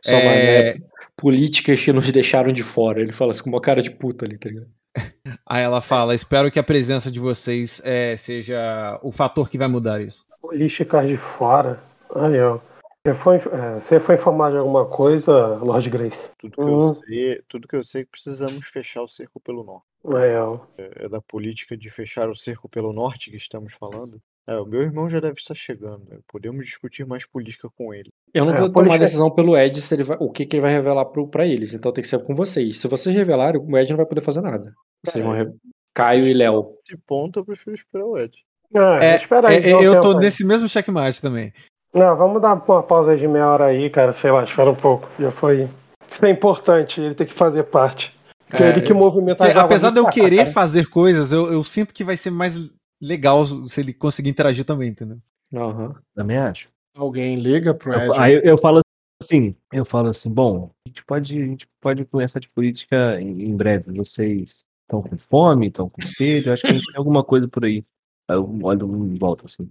Só 0.00 0.16
é... 0.16 0.78
Políticas 1.14 1.80
que 1.80 1.92
nos 1.92 2.10
deixaram 2.10 2.52
de 2.52 2.62
fora. 2.62 3.00
Ele 3.00 3.12
fala 3.12 3.32
assim 3.32 3.42
com 3.42 3.50
uma 3.50 3.60
cara 3.60 3.82
de 3.82 3.90
puta 3.90 4.24
ali, 4.24 4.38
tá 4.38 4.48
ligado? 4.48 4.70
Aí 5.46 5.62
ela 5.62 5.82
fala: 5.82 6.14
Espero 6.14 6.50
que 6.50 6.58
a 6.58 6.62
presença 6.62 7.10
de 7.10 7.20
vocês 7.20 7.82
é, 7.84 8.16
seja 8.16 8.98
o 9.02 9.12
fator 9.12 9.50
que 9.50 9.58
vai 9.58 9.68
mudar 9.68 10.00
isso. 10.00 10.24
Políticas 10.40 11.06
de 11.08 11.18
fora. 11.18 11.82
Ó. 12.08 12.71
Você 13.04 13.14
foi, 13.14 13.36
é, 13.36 13.80
você 13.80 13.98
foi 13.98 14.14
informado 14.14 14.52
de 14.52 14.58
alguma 14.58 14.86
coisa, 14.86 15.56
Lord 15.56 15.90
Grace? 15.90 16.30
Tudo 16.38 16.54
que, 16.54 16.60
uhum. 16.60 16.82
eu 16.82 16.94
sei, 16.94 17.42
tudo 17.48 17.68
que 17.68 17.74
eu 17.74 17.82
sei 17.82 18.02
é 18.02 18.04
que 18.04 18.10
precisamos 18.12 18.68
fechar 18.68 19.02
o 19.02 19.08
cerco 19.08 19.40
pelo 19.40 19.64
norte. 19.64 19.86
É, 20.14 20.82
é, 20.82 21.04
é 21.06 21.08
da 21.08 21.20
política 21.20 21.76
de 21.76 21.90
fechar 21.90 22.30
o 22.30 22.34
cerco 22.36 22.68
pelo 22.68 22.92
norte 22.92 23.28
que 23.28 23.36
estamos 23.36 23.72
falando? 23.72 24.20
É, 24.46 24.56
o 24.56 24.64
meu 24.64 24.82
irmão 24.82 25.10
já 25.10 25.18
deve 25.18 25.40
estar 25.40 25.54
chegando. 25.54 26.04
Né? 26.08 26.20
Podemos 26.28 26.64
discutir 26.64 27.04
mais 27.04 27.26
política 27.26 27.68
com 27.76 27.92
ele. 27.92 28.10
Eu 28.32 28.44
não 28.44 28.54
é, 28.54 28.58
vou 28.58 28.68
tomar 28.68 28.84
política... 28.84 29.04
decisão 29.04 29.30
pelo 29.32 29.56
Ed 29.56 29.80
se 29.80 29.94
ele 29.94 30.04
vai, 30.04 30.16
o 30.20 30.30
que, 30.30 30.46
que 30.46 30.54
ele 30.54 30.62
vai 30.62 30.70
revelar 30.70 31.06
para 31.06 31.44
eles. 31.44 31.74
Então 31.74 31.90
tem 31.90 32.02
que 32.02 32.08
ser 32.08 32.22
com 32.22 32.36
vocês. 32.36 32.80
Se 32.80 32.86
vocês 32.86 33.14
revelarem, 33.14 33.60
o 33.60 33.78
Ed 33.78 33.90
não 33.90 33.96
vai 33.96 34.06
poder 34.06 34.20
fazer 34.20 34.42
nada. 34.42 34.72
Vocês 35.04 35.24
é, 35.24 35.26
vão 35.26 35.36
re... 35.36 35.52
Caio 35.92 36.24
e 36.24 36.32
Léo. 36.32 36.76
Nesse 36.88 37.02
ponto 37.04 37.40
eu 37.40 37.44
prefiro 37.44 37.74
esperar 37.74 38.06
o 38.06 38.16
Ed. 38.16 38.32
Ah, 38.74 38.98
é, 39.02 39.16
aí, 39.46 39.56
é, 39.56 39.58
então, 39.58 39.82
eu 39.82 40.00
tô 40.00 40.18
nesse 40.18 40.44
mesmo 40.44 40.68
checkmate 40.68 41.20
também. 41.20 41.52
Não, 41.94 42.16
vamos 42.16 42.40
dar 42.40 42.54
uma 42.54 42.82
pausa 42.82 43.16
de 43.16 43.28
meia 43.28 43.48
hora 43.48 43.66
aí, 43.66 43.90
cara. 43.90 44.12
Sei 44.12 44.30
lá, 44.30 44.44
espera 44.44 44.70
um 44.70 44.74
pouco. 44.74 45.08
Já 45.18 45.30
foi. 45.30 45.68
Isso 46.10 46.24
é 46.24 46.30
importante, 46.30 47.00
ele 47.00 47.14
tem 47.14 47.26
que 47.26 47.32
fazer 47.32 47.64
parte. 47.64 48.14
é, 48.52 48.68
ele 48.68 48.82
que 48.82 48.92
movimenta 48.92 49.44
as 49.44 49.56
Apesar 49.56 49.90
de 49.90 49.98
eu 49.98 50.08
querer 50.08 50.36
cara. 50.38 50.52
fazer 50.52 50.86
coisas, 50.88 51.32
eu, 51.32 51.50
eu 51.50 51.64
sinto 51.64 51.94
que 51.94 52.04
vai 52.04 52.16
ser 52.16 52.30
mais 52.30 52.58
legal 53.00 53.44
se 53.66 53.80
ele 53.80 53.92
conseguir 53.94 54.28
interagir 54.28 54.64
também, 54.64 54.90
entendeu? 54.90 55.18
Uhum. 55.52 55.94
Também 56.14 56.36
acho. 56.36 56.68
Alguém 56.96 57.36
liga 57.36 57.72
pro 57.72 57.94
Ed? 57.94 58.10
Aí 58.18 58.34
eu, 58.34 58.40
eu, 58.40 58.58
falo 58.58 58.80
assim, 59.22 59.56
eu 59.72 59.84
falo 59.84 60.08
assim, 60.08 60.30
bom, 60.30 60.70
a 60.86 60.88
gente 60.88 61.04
pode, 61.04 61.42
a 61.42 61.46
gente 61.46 61.66
pode 61.80 62.04
começar 62.04 62.38
de 62.38 62.48
política 62.50 63.18
em, 63.20 63.42
em 63.42 63.56
breve. 63.56 63.92
Vocês 63.92 64.64
estão 64.82 65.02
com 65.02 65.16
fome, 65.16 65.68
estão 65.68 65.88
com 65.88 66.02
sede, 66.02 66.52
acho 66.52 66.62
que 66.62 66.68
a 66.68 66.74
gente 66.74 66.86
tem 66.86 66.98
alguma 66.98 67.24
coisa 67.24 67.48
por 67.48 67.64
aí. 67.64 67.84
Aí 68.28 68.36
eu 68.36 68.58
olho 68.62 68.86
em 69.06 69.14
volta 69.14 69.46
assim. 69.46 69.70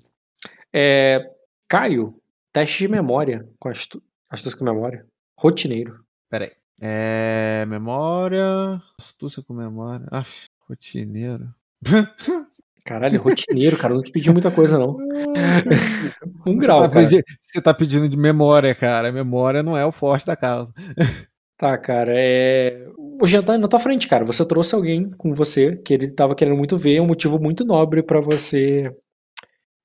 É, 0.74 1.32
Caio, 1.72 2.14
teste 2.52 2.80
de 2.80 2.90
memória 2.90 3.48
com 3.58 3.70
astu 3.70 4.04
astúcia 4.30 4.60
com 4.60 4.66
memória. 4.66 5.06
Rotineiro. 5.40 6.04
Peraí. 6.30 6.52
É. 6.82 7.66
Memória. 7.66 8.82
Astúcia 9.00 9.42
com 9.42 9.54
memória. 9.54 10.06
Ah, 10.12 10.22
rotineiro. 10.68 11.48
Caralho, 12.84 13.22
rotineiro, 13.22 13.78
cara, 13.78 13.94
não 13.94 14.02
te 14.02 14.12
pediu 14.12 14.34
muita 14.34 14.52
coisa, 14.52 14.78
não. 14.78 14.98
um 16.46 16.58
grau, 16.58 16.82
você 16.82 16.90
tá, 16.90 17.00
pedindo, 17.00 17.24
você 17.42 17.62
tá 17.62 17.74
pedindo 17.74 18.10
de 18.10 18.18
memória, 18.18 18.76
cara. 18.76 19.10
Memória 19.10 19.64
não 19.64 19.78
é 19.78 19.86
o 19.86 19.94
forte 19.94 20.26
da 20.26 20.36
casa. 20.36 20.74
Tá, 21.58 21.78
cara, 21.78 22.12
é. 22.12 22.88
O 23.22 23.28
Jean 23.28 23.44
tá 23.44 23.56
na 23.56 23.68
tua 23.68 23.78
frente, 23.78 24.08
cara. 24.08 24.26
Você 24.26 24.44
trouxe 24.44 24.74
alguém 24.74 25.12
com 25.12 25.32
você 25.32 25.76
que 25.76 25.94
ele 25.94 26.12
tava 26.12 26.34
querendo 26.34 26.58
muito 26.58 26.76
ver, 26.76 26.96
é 26.96 27.02
um 27.02 27.06
motivo 27.06 27.40
muito 27.40 27.64
nobre 27.64 28.02
para 28.02 28.20
você. 28.20 28.92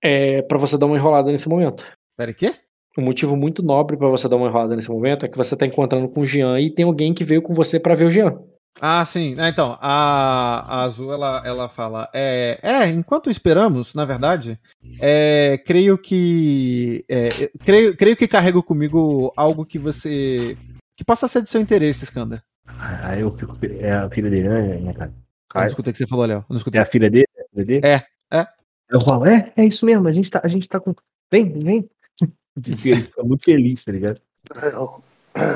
É, 0.02 0.42
para 0.42 0.58
você 0.58 0.78
dar 0.78 0.86
uma 0.86 0.96
enrolada 0.96 1.30
nesse 1.30 1.48
momento. 1.48 1.84
Pera, 2.16 2.32
quê? 2.32 2.54
Um 2.98 3.02
motivo 3.02 3.36
muito 3.36 3.62
nobre 3.62 3.96
para 3.96 4.08
você 4.08 4.28
dar 4.28 4.36
uma 4.36 4.48
enrolada 4.48 4.74
nesse 4.74 4.90
momento 4.90 5.26
é 5.26 5.28
que 5.28 5.36
você 5.36 5.56
tá 5.56 5.66
encontrando 5.66 6.08
com 6.08 6.20
o 6.20 6.26
Jean 6.26 6.58
e 6.58 6.70
tem 6.70 6.84
alguém 6.84 7.12
que 7.12 7.24
veio 7.24 7.42
com 7.42 7.52
você 7.52 7.78
para 7.78 7.94
ver 7.94 8.06
o 8.06 8.10
Jean. 8.10 8.38
Ah, 8.80 9.04
sim. 9.04 9.34
É, 9.38 9.48
então, 9.48 9.76
a, 9.80 10.80
a 10.80 10.84
Azul, 10.84 11.12
ela, 11.12 11.42
ela 11.46 11.68
fala. 11.68 12.08
É, 12.12 12.58
é, 12.62 12.88
enquanto 12.88 13.30
esperamos, 13.30 13.94
na 13.94 14.04
verdade, 14.04 14.58
é, 15.00 15.58
creio 15.64 15.96
que. 15.96 17.04
É, 17.08 17.28
creio, 17.64 17.96
creio 17.96 18.16
que 18.16 18.28
carrego 18.28 18.62
comigo 18.62 19.32
algo 19.36 19.64
que 19.64 19.78
você. 19.78 20.56
que 20.94 21.04
possa 21.04 21.26
ser 21.26 21.42
de 21.42 21.48
seu 21.48 21.60
interesse, 21.60 22.04
Skanda. 22.04 22.42
Ah, 22.66 23.16
eu 23.18 23.30
fico. 23.32 23.56
É 23.80 23.92
a 23.92 24.10
filha 24.10 24.28
dele, 24.28 24.48
né, 24.48 24.76
minha 24.76 24.94
cara? 24.94 25.14
Eu 25.54 25.60
não 25.60 25.66
escutei 25.66 25.90
o 25.90 25.94
que 25.94 25.98
você 25.98 26.06
falou, 26.06 26.26
Léo. 26.26 26.44
Não 26.48 26.56
escutei. 26.56 26.78
É 26.78 26.82
a 26.82 26.86
filha 26.86 27.10
dele? 27.10 27.26
É, 27.34 27.40
a 27.40 27.48
filha 27.48 27.64
dele? 27.64 27.86
é. 27.86 28.04
é. 28.38 28.55
Eu 28.90 29.00
falo, 29.00 29.26
é, 29.26 29.52
é 29.56 29.64
isso 29.64 29.84
mesmo, 29.84 30.06
a 30.06 30.12
gente 30.12 30.30
tá, 30.30 30.40
a 30.42 30.48
gente 30.48 30.68
tá 30.68 30.78
com. 30.78 30.94
Vem, 31.30 31.52
vem. 31.52 31.90
Ele 32.66 32.76
fica 32.76 33.22
muito 33.22 33.44
feliz, 33.44 33.84
tá 33.84 33.92
ligado? 33.92 34.20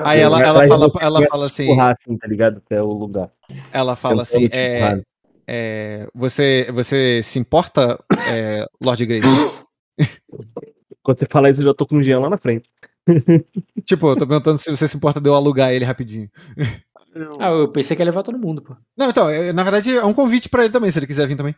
Aí 0.05 0.21
ela, 0.21 0.43
ela, 0.43 0.69
fala, 0.69 0.89
ela 1.01 1.27
fala 1.27 1.47
assim. 1.47 1.81
assim, 1.81 2.17
tá 2.19 2.27
ligado? 2.27 2.59
Até 2.59 2.83
o 2.83 2.93
lugar. 2.93 3.31
Ela 3.73 3.97
fala 3.97 4.23
assim: 4.23 4.49
é, 4.53 5.01
é, 5.47 6.09
você, 6.15 6.71
você 6.73 7.23
se 7.23 7.39
importa, 7.39 7.99
é, 8.29 8.67
Lord 8.81 9.07
Grace? 9.07 9.27
Quando 11.03 11.19
você 11.19 11.27
fala 11.31 11.49
isso, 11.49 11.63
eu 11.63 11.67
já 11.67 11.75
tô 11.75 11.87
com 11.87 11.97
o 11.97 12.03
Jean 12.03 12.21
lá 12.21 12.29
na 12.29 12.39
frente. 12.39 12.69
tipo, 13.85 14.09
eu 14.09 14.17
tô 14.17 14.27
perguntando 14.27 14.59
se 14.59 14.71
você 14.71 14.87
se 14.87 14.97
importa 14.97 15.21
de 15.21 15.29
eu 15.29 15.35
alugar 15.35 15.73
ele 15.73 15.85
rapidinho. 15.85 16.31
Ah, 17.39 17.49
eu 17.49 17.69
pensei 17.69 17.97
que 17.97 18.03
ia 18.03 18.07
levar 18.07 18.23
todo 18.23 18.39
mundo, 18.39 18.63
pô. 18.63 18.77
Não, 18.97 19.09
então, 19.09 19.29
é, 19.29 19.53
na 19.53 19.63
verdade 19.63 19.97
é 19.97 20.05
um 20.05 20.15
convite 20.15 20.49
pra 20.49 20.65
ele 20.65 20.73
também, 20.73 20.91
se 20.91 20.99
ele 20.99 21.07
quiser 21.07 21.27
vir 21.27 21.37
também. 21.37 21.55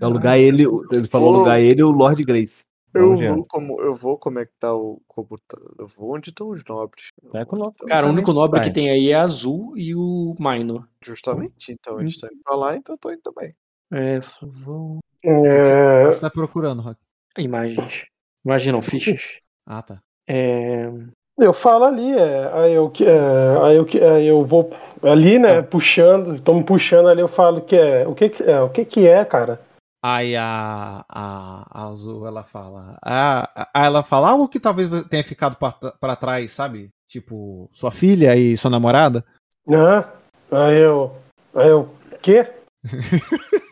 Alugar 0.00 0.38
ele, 0.38 0.64
ele 0.90 1.06
falou 1.08 1.36
alugar 1.36 1.60
ele 1.60 1.80
e 1.80 1.84
o 1.84 1.90
Lord 1.90 2.22
Grace. 2.24 2.64
Eu 2.92 3.16
vou, 3.16 3.44
como, 3.44 3.80
eu 3.80 3.94
vou 3.94 4.18
conectar 4.18 4.74
o 4.74 5.00
computador. 5.06 5.74
Eu 5.78 5.86
vou 5.86 6.16
onde 6.16 6.30
estão 6.30 6.48
os 6.48 6.64
nobres. 6.64 7.06
É 7.32 7.44
com 7.44 7.72
Cara, 7.86 8.06
o 8.06 8.10
único 8.10 8.32
nobre 8.32 8.60
que 8.60 8.72
tem 8.72 8.90
aí 8.90 9.10
é 9.10 9.14
azul 9.14 9.76
e 9.76 9.94
o 9.94 10.34
Minor. 10.38 10.88
Justamente, 11.00 11.70
então 11.72 12.00
eles 12.00 12.14
estão 12.14 12.28
indo 12.32 12.42
pra 12.42 12.56
lá, 12.56 12.76
então 12.76 12.94
eu 12.94 12.98
tô 12.98 13.12
indo 13.12 13.22
também. 13.22 13.54
É, 13.92 14.18
vou. 14.42 14.98
É... 15.22 16.06
Você 16.06 16.20
tá 16.20 16.30
procurando, 16.30 16.82
Rock? 16.82 16.98
Imagens. 17.38 18.06
Não, 18.44 18.82
fichas. 18.82 19.38
Ah, 19.66 19.82
tá. 19.82 20.02
É... 20.28 20.90
Eu 21.38 21.54
falo 21.54 21.84
ali, 21.84 22.12
é, 22.12 22.50
aí 22.52 22.74
eu, 22.74 22.92
é, 23.00 23.66
aí 23.66 23.76
eu, 23.76 23.86
aí 24.12 24.26
eu 24.26 24.44
vou 24.44 24.70
ali, 25.02 25.38
né, 25.38 25.60
ah. 25.60 25.62
puxando, 25.62 26.38
tô 26.38 26.52
me 26.52 26.62
puxando 26.62 27.08
ali, 27.08 27.22
eu 27.22 27.28
falo 27.28 27.62
que 27.62 27.74
é, 27.74 28.06
o 28.06 28.14
que 28.14 28.28
que 28.28 28.42
é, 28.42 28.60
o 28.60 28.68
que 28.68 28.84
que 28.84 29.06
é, 29.06 29.24
cara? 29.24 29.58
Aí 30.02 30.34
a, 30.34 31.04
a, 31.08 31.66
a 31.70 31.88
Azul 31.88 32.26
ela 32.26 32.42
fala. 32.42 32.98
A, 33.02 33.68
a, 33.74 33.84
ela 33.84 34.02
fala 34.02 34.30
algo 34.30 34.48
que 34.48 34.58
talvez 34.58 34.88
tenha 35.08 35.22
ficado 35.22 35.56
para 35.56 36.16
trás, 36.16 36.52
sabe? 36.52 36.90
Tipo, 37.06 37.68
sua 37.72 37.90
filha 37.90 38.34
e 38.34 38.56
sua 38.56 38.70
namorada. 38.70 39.24
Ah, 39.68 40.10
aí 40.50 40.78
eu. 40.78 41.14
Aí 41.54 41.68
eu. 41.68 41.94
Quê? 42.22 42.50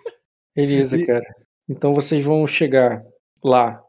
Beleza, 0.54 0.98
e... 0.98 1.06
cara. 1.06 1.24
Então 1.68 1.94
vocês 1.94 2.26
vão 2.26 2.46
chegar 2.46 3.02
lá. 3.42 3.82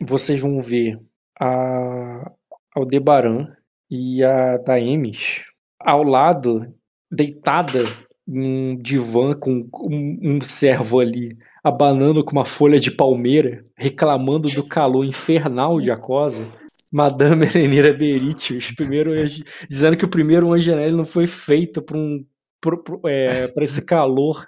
Vocês 0.00 0.40
vão 0.40 0.60
ver 0.60 0.98
a 1.38 2.32
Aldebaran 2.74 3.54
e 3.88 4.24
a 4.24 4.56
Daemis 4.56 5.44
ao 5.78 6.02
lado, 6.02 6.74
deitada 7.10 7.80
um 8.26 8.76
divã 8.76 9.32
com 9.32 9.68
um, 9.74 10.18
um 10.22 10.40
servo 10.40 11.00
ali 11.00 11.36
abanando 11.64 12.22
com 12.22 12.32
uma 12.32 12.44
folha 12.44 12.78
de 12.78 12.90
palmeira, 12.90 13.64
reclamando 13.74 14.50
do 14.50 14.62
calor 14.62 15.02
infernal 15.02 15.80
de 15.80 15.90
Acosa. 15.90 16.46
Madame 16.92 17.46
Erenira 17.46 17.92
Beritius, 17.92 18.70
primeiro 18.70 19.10
dizendo 19.68 19.96
que 19.96 20.04
o 20.04 20.08
primeiro 20.08 20.52
Angelelli 20.52 20.94
não 20.94 21.04
foi 21.04 21.26
feito 21.26 21.82
para 21.82 21.96
um, 21.96 22.24
é, 23.06 23.52
esse 23.56 23.82
calor. 23.82 24.46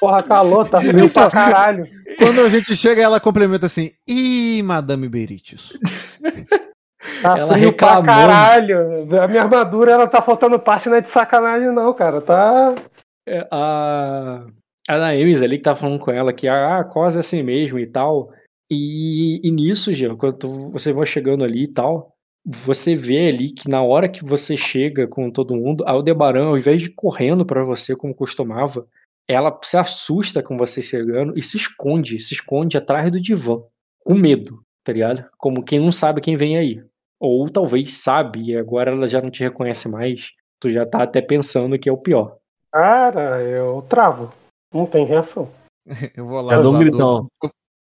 Porra, 0.00 0.22
calor, 0.22 0.66
tá 0.68 0.80
frio 0.80 1.10
pra 1.10 1.30
caralho. 1.30 1.86
Quando 2.18 2.40
a 2.40 2.48
gente 2.48 2.74
chega, 2.74 3.02
ela 3.02 3.20
complementa 3.20 3.66
assim: 3.66 3.90
Ih, 4.06 4.62
Madame 4.62 5.08
Beritius. 5.08 5.76
Tá 7.22 7.38
ela 7.38 7.54
reclamou. 7.54 8.02
pra 8.02 8.14
caralho. 8.14 9.20
A 9.22 9.28
minha 9.28 9.42
armadura, 9.42 9.92
ela 9.92 10.06
tá 10.06 10.20
faltando 10.22 10.58
parte, 10.58 10.88
não 10.88 10.96
é 10.96 11.00
de 11.00 11.10
sacanagem, 11.10 11.72
não, 11.72 11.92
cara. 11.94 12.20
Tá. 12.20 12.74
É, 13.26 13.46
a. 13.50 14.46
A 14.88 14.98
Naemis 14.98 15.42
ali 15.42 15.56
que 15.56 15.64
tá 15.64 15.74
falando 15.74 15.98
com 15.98 16.12
ela 16.12 16.32
que 16.32 16.46
ah, 16.46 16.78
a 16.78 16.84
cosa 16.84 17.18
é 17.18 17.20
assim 17.20 17.42
mesmo 17.42 17.78
e 17.78 17.86
tal. 17.86 18.30
E, 18.70 19.40
e 19.42 19.50
nisso, 19.50 19.92
Jean, 19.92 20.14
quando 20.14 20.70
você 20.70 20.92
vai 20.92 21.06
chegando 21.06 21.44
ali 21.44 21.64
e 21.64 21.72
tal, 21.72 22.12
você 22.44 22.94
vê 22.94 23.28
ali 23.28 23.50
que 23.50 23.68
na 23.68 23.82
hora 23.82 24.08
que 24.08 24.24
você 24.24 24.56
chega 24.56 25.08
com 25.08 25.28
todo 25.28 25.56
mundo, 25.56 25.84
a 25.84 25.90
Aldebaran, 25.90 26.46
ao 26.46 26.56
invés 26.56 26.82
de 26.82 26.90
correndo 26.90 27.44
para 27.44 27.64
você 27.64 27.96
como 27.96 28.14
costumava, 28.14 28.86
ela 29.28 29.56
se 29.62 29.76
assusta 29.76 30.40
com 30.42 30.56
você 30.56 30.80
chegando 30.80 31.36
e 31.36 31.42
se 31.42 31.56
esconde, 31.56 32.20
se 32.20 32.34
esconde 32.34 32.76
atrás 32.76 33.10
do 33.10 33.20
divã, 33.20 33.60
com 34.04 34.14
medo, 34.14 34.62
tá 34.84 34.92
ligado? 34.92 35.24
Como 35.36 35.64
quem 35.64 35.80
não 35.80 35.90
sabe 35.90 36.20
quem 36.20 36.36
vem 36.36 36.56
aí. 36.56 36.80
Ou 37.20 37.48
talvez 37.50 37.98
sabe 37.98 38.50
e 38.50 38.56
agora 38.56 38.90
ela 38.90 39.08
já 39.08 39.20
não 39.20 39.30
te 39.30 39.42
reconhece 39.42 39.88
mais, 39.88 40.32
tu 40.60 40.70
já 40.70 40.84
tá 40.84 41.02
até 41.02 41.20
pensando 41.20 41.78
que 41.78 41.88
é 41.88 41.92
o 41.92 41.98
pior. 41.98 42.36
Cara, 42.72 43.42
eu 43.42 43.82
travo. 43.82 44.32
Não 44.72 44.86
tem 44.86 45.06
reação. 45.06 45.50
eu 46.16 46.26
vou 46.26 46.42
lá. 46.42 46.54
Eu 46.54 46.62
dou 46.62 46.74
um 46.74 46.78
gritão. 46.78 47.28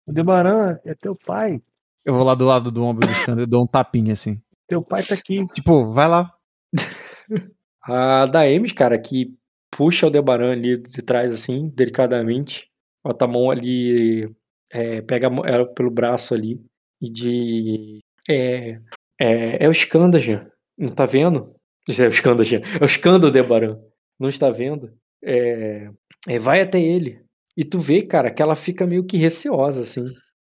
O 0.07 0.13
Debaran 0.13 0.79
é 0.85 0.93
teu 0.93 1.15
pai. 1.15 1.61
Eu 2.05 2.13
vou 2.13 2.23
lá 2.23 2.35
do 2.35 2.45
lado 2.45 2.71
do 2.71 2.83
ombro 2.83 3.07
do 3.07 3.13
Scandal 3.13 3.43
e 3.43 3.47
dou 3.47 3.63
um 3.63 3.67
tapinha 3.67 4.13
assim. 4.13 4.39
Teu 4.67 4.81
pai 4.81 5.03
tá 5.03 5.15
aqui. 5.15 5.45
Tipo, 5.47 5.91
vai 5.91 6.07
lá. 6.07 6.33
a 7.81 8.25
Daemis, 8.27 8.73
cara, 8.73 8.97
que 8.99 9.35
puxa 9.71 10.07
o 10.07 10.09
Debaran 10.09 10.51
ali 10.51 10.77
de 10.77 11.01
trás, 11.01 11.33
assim, 11.33 11.67
delicadamente. 11.69 12.67
Bota 13.03 13.25
a 13.25 13.27
mão 13.27 13.49
ali, 13.49 14.31
é, 14.71 15.01
pega 15.01 15.27
ela 15.45 15.65
pelo 15.73 15.89
braço 15.89 16.33
ali. 16.33 16.63
E 17.01 17.09
de. 17.09 17.99
É. 18.29 18.79
É, 19.19 19.65
é 19.65 19.67
o 19.67 19.71
Skandajan. 19.71 20.47
Não 20.77 20.89
tá 20.89 21.05
vendo? 21.05 21.53
É 21.87 22.07
o 22.07 22.09
Skandajan. 22.09 22.61
É 22.79 22.83
o 22.83 22.87
Skanda 22.87 23.31
Debaran. 23.31 23.77
Não 24.19 24.29
está 24.29 24.49
vendo? 24.49 24.91
É, 25.23 25.89
é, 26.27 26.39
vai 26.39 26.61
até 26.61 26.79
ele. 26.79 27.21
E 27.57 27.63
tu 27.63 27.79
vê, 27.79 28.01
cara, 28.01 28.31
que 28.31 28.41
ela 28.41 28.55
fica 28.55 28.85
meio 28.85 29.05
que 29.05 29.17
receosa, 29.17 29.81
assim. 29.81 30.05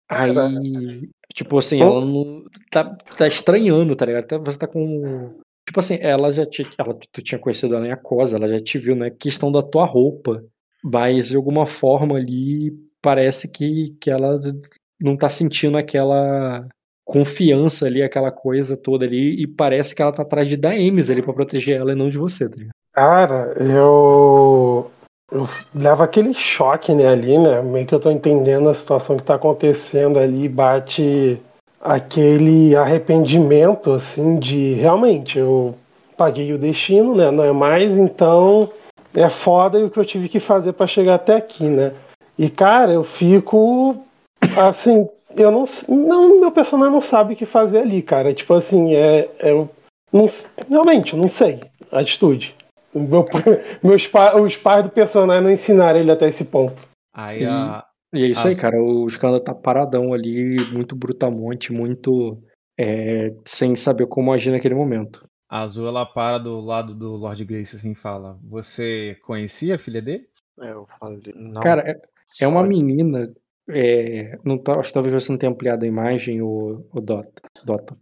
Aí, 0.10 0.34
tipo 1.34 1.58
assim, 1.58 1.82
ela 1.82 2.04
não. 2.04 2.44
Tá, 2.72 2.96
tá 3.18 3.28
estranhando, 3.28 3.96
tá 3.96 4.06
ligado? 4.06 4.24
Até 4.24 4.38
você 4.38 4.58
tá 4.58 4.68
com. 4.68 5.40
Tipo 5.68 5.80
assim, 5.80 5.98
ela 6.02 6.32
já 6.32 6.46
tinha. 6.46 6.68
Ela, 6.78 6.98
tu 7.12 7.22
tinha 7.22 7.40
conhecido 7.40 7.76
ela 7.76 7.88
em 7.88 7.92
Acosa, 7.92 8.38
ela 8.38 8.48
já 8.48 8.60
te 8.60 8.78
viu, 8.78 8.96
né? 8.96 9.10
Questão 9.12 9.52
da 9.52 9.62
tua 9.62 9.86
roupa. 9.86 10.44
Mas 10.84 11.30
de 11.30 11.36
alguma 11.36 11.66
forma 11.66 12.18
ali 12.18 12.72
parece 13.02 13.52
que, 13.52 13.96
que 14.02 14.10
ela 14.10 14.40
não 15.02 15.16
tá 15.16 15.30
sentindo 15.30 15.78
aquela 15.78 16.68
confiança 17.10 17.88
ali, 17.88 18.04
aquela 18.04 18.30
coisa 18.30 18.78
toda 18.78 19.04
ali, 19.04 19.42
e 19.42 19.48
parece 19.48 19.96
que 19.96 20.02
ela 20.02 20.12
tá 20.12 20.22
atrás 20.22 20.48
de 20.48 20.56
Daemis 20.56 21.10
ali 21.10 21.24
pra 21.24 21.34
proteger 21.34 21.80
ela 21.80 21.92
e 21.92 21.96
não 21.96 22.08
de 22.08 22.20
você, 22.20 22.48
tá 22.48 22.56
ligado? 22.56 22.74
Cara, 22.94 23.56
eu 23.60 24.92
eu 25.32 25.48
levo 25.74 26.04
aquele 26.04 26.34
choque 26.36 26.94
né, 26.94 27.08
ali, 27.08 27.38
né? 27.38 27.62
Meio 27.64 27.88
que 27.88 27.96
eu 27.96 28.00
tô 28.00 28.12
entendendo 28.12 28.70
a 28.70 28.76
situação 28.76 29.18
que 29.18 29.24
tá 29.24 29.36
acontecendo 29.36 30.20
ali, 30.20 30.48
bate 30.48 31.42
aquele 31.82 32.76
arrependimento, 32.76 33.92
assim, 33.92 34.38
de 34.38 34.74
realmente 34.74 35.40
eu 35.40 35.76
paguei 36.16 36.54
o 36.54 36.60
destino, 36.60 37.16
né? 37.16 37.32
Não 37.32 37.44
é 37.44 37.52
mais, 37.52 37.98
então 37.98 38.70
é 39.16 39.30
foda 39.30 39.80
o 39.80 39.90
que 39.90 40.00
eu 40.00 40.06
tive 40.06 40.30
que 40.30 40.40
fazer 40.40 40.74
para 40.74 40.86
chegar 40.86 41.16
até 41.16 41.36
aqui, 41.36 41.64
né? 41.64 41.92
E 42.38 42.50
cara, 42.52 42.92
eu 42.92 43.04
fico 43.04 43.96
assim, 44.58 45.08
eu 45.40 45.52
não, 45.52 45.66
não 45.88 46.40
meu 46.40 46.52
personagem 46.52 46.94
não 46.94 47.02
sabe 47.02 47.34
o 47.34 47.38
que 47.38 47.46
fazer 47.46 47.80
ali, 47.80 48.02
cara. 48.02 48.34
Tipo 48.34 48.54
assim, 48.54 48.94
é, 48.94 49.30
é 49.40 49.52
eu 49.52 49.70
não, 50.12 50.26
realmente, 50.70 51.16
não 51.16 51.28
sei 51.28 51.62
a 51.92 52.00
atitude. 52.00 52.56
Meu, 52.94 53.26
meus 53.82 54.06
pa, 54.06 54.36
os 54.40 54.58
pais 54.58 54.84
do 54.84 54.90
personagem 54.90 55.44
não 55.44 55.52
ensinaram 55.52 56.00
ele 56.00 56.12
até 56.12 56.28
esse 56.28 56.44
ponto. 56.44 56.88
Aí 57.14 57.46
a, 57.46 57.86
e, 58.14 58.20
e 58.20 58.24
é 58.26 58.28
isso 58.28 58.46
a... 58.46 58.50
aí, 58.50 58.56
cara. 58.56 58.82
O 58.82 59.08
Skanda 59.08 59.40
tá 59.40 59.54
paradão 59.54 60.14
ali, 60.14 60.58
muito 60.72 60.96
brutamonte, 60.96 61.72
muito 61.72 62.42
é, 62.78 63.34
sem 63.46 63.76
saber 63.76 64.08
como 64.08 64.34
agir 64.34 64.52
naquele 64.52 64.76
momento. 64.76 65.24
A 65.50 65.62
Azul 65.62 65.88
ela 65.88 66.06
para 66.06 66.38
do 66.38 66.60
lado 66.60 66.94
do 66.94 67.16
Lord 67.16 67.44
Grace 67.46 67.76
assim 67.76 67.92
e 67.92 67.96
fala: 67.96 68.38
Você 68.44 69.18
conhecia 69.26 69.76
a 69.76 69.80
filha 69.80 70.02
dele? 70.02 70.28
É, 70.60 70.72
eu 70.72 70.88
falei. 71.00 71.22
Não, 71.36 71.62
cara, 71.62 71.82
é, 71.90 72.00
é 72.42 72.48
uma 72.48 72.64
menina. 72.64 73.32
É, 73.72 74.38
não 74.44 74.58
tá, 74.58 74.80
acho 74.80 74.90
que 74.90 74.94
talvez 74.94 75.14
você 75.14 75.32
não 75.32 75.38
tenha 75.38 75.52
ampliado 75.52 75.86
a 75.86 75.88
imagem, 75.88 76.42
o, 76.42 76.86
o 76.92 77.02
Dota, 77.02 77.42
Dota, 77.64 77.98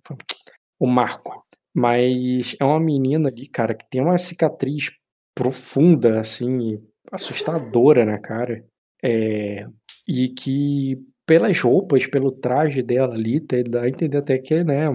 o 0.80 0.88
Marco. 0.88 1.46
Mas 1.76 2.56
é 2.60 2.66
uma 2.66 2.80
menina 2.80 3.30
ali, 3.30 3.48
cara, 3.48 3.76
que 3.76 3.88
tem 3.90 4.02
uma 4.02 4.18
cicatriz 4.18 4.92
profunda, 5.36 6.20
assim, 6.20 6.82
assustadora 7.12 8.06
na 8.06 8.18
cara. 8.20 8.66
É, 9.04 9.68
e 10.08 10.30
que 10.30 10.98
pelas 11.26 11.60
roupas, 11.60 12.08
pelo 12.08 12.32
traje 12.32 12.82
dela 12.82 13.14
ali, 13.14 13.40
dá 13.70 13.84
a 13.84 13.90
entender 13.90 14.18
até 14.18 14.38
que 14.40 14.56
é, 14.56 14.64
né, 14.64 14.86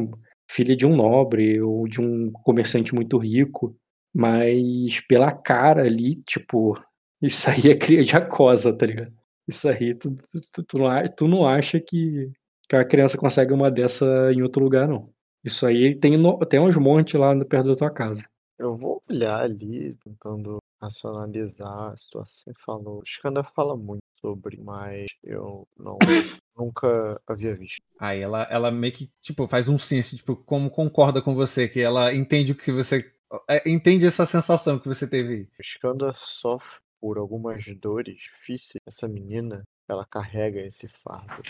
filha 0.50 0.74
de 0.74 0.86
um 0.86 0.96
nobre 0.96 1.60
ou 1.60 1.86
de 1.86 2.00
um 2.00 2.30
comerciante 2.42 2.94
muito 2.94 3.18
rico. 3.18 3.76
Mas 4.14 5.00
pela 5.08 5.30
cara 5.30 5.82
ali, 5.84 6.16
tipo, 6.24 6.74
isso 7.22 7.48
aí 7.50 7.70
é 7.70 7.76
cria 7.76 8.02
de 8.02 8.16
acosa, 8.16 8.76
tá 8.76 8.86
ligado? 8.86 9.12
Isso 9.46 9.68
aí, 9.68 9.94
tu, 9.94 10.10
tu, 10.54 10.64
tu, 10.64 10.78
não, 10.78 10.88
tu 11.16 11.28
não 11.28 11.46
acha 11.46 11.80
que, 11.80 12.30
que 12.68 12.76
a 12.76 12.84
criança 12.84 13.18
consegue 13.18 13.52
uma 13.52 13.70
dessa 13.70 14.32
em 14.32 14.42
outro 14.42 14.62
lugar, 14.62 14.88
não. 14.88 15.12
Isso 15.44 15.66
aí 15.66 15.94
tem, 15.94 16.16
no, 16.16 16.38
tem 16.38 16.60
uns 16.60 16.76
montes 16.76 17.18
lá 17.18 17.34
perto 17.44 17.68
da 17.68 17.74
tua 17.74 17.90
casa. 17.90 18.24
Eu 18.58 18.76
vou 18.76 19.02
olhar 19.10 19.40
ali, 19.40 19.94
tentando 20.04 20.58
racionalizar 20.80 21.92
a 21.92 21.96
situação. 21.96 22.52
Falou. 22.64 23.00
O 23.00 23.02
Skanda 23.04 23.42
fala 23.42 23.76
muito 23.76 24.02
sobre, 24.20 24.60
mas 24.60 25.06
eu 25.24 25.66
não 25.76 25.98
nunca 26.56 27.20
havia 27.26 27.56
visto. 27.56 27.80
Aí 27.98 28.20
ela, 28.20 28.42
ela 28.44 28.70
meio 28.70 28.92
que, 28.92 29.10
tipo, 29.20 29.48
faz 29.48 29.68
um 29.68 29.76
assim, 29.76 30.00
tipo, 30.00 30.36
como 30.36 30.70
concorda 30.70 31.20
com 31.20 31.34
você, 31.34 31.68
que 31.68 31.80
ela 31.80 32.14
entende 32.14 32.52
o 32.52 32.56
que 32.56 32.70
você. 32.70 33.12
É, 33.48 33.68
entende 33.68 34.06
essa 34.06 34.26
sensação 34.26 34.78
que 34.78 34.86
você 34.86 35.06
teve 35.08 35.34
aí. 35.34 35.48
O 35.58 35.62
Skanda 35.62 36.12
sofre 36.14 36.81
por 37.02 37.18
algumas 37.18 37.66
dores 37.78 38.16
difíceis. 38.16 38.80
Essa 38.86 39.08
menina, 39.08 39.64
ela 39.88 40.06
carrega 40.06 40.60
esse 40.60 40.86
fardo. 40.86 41.42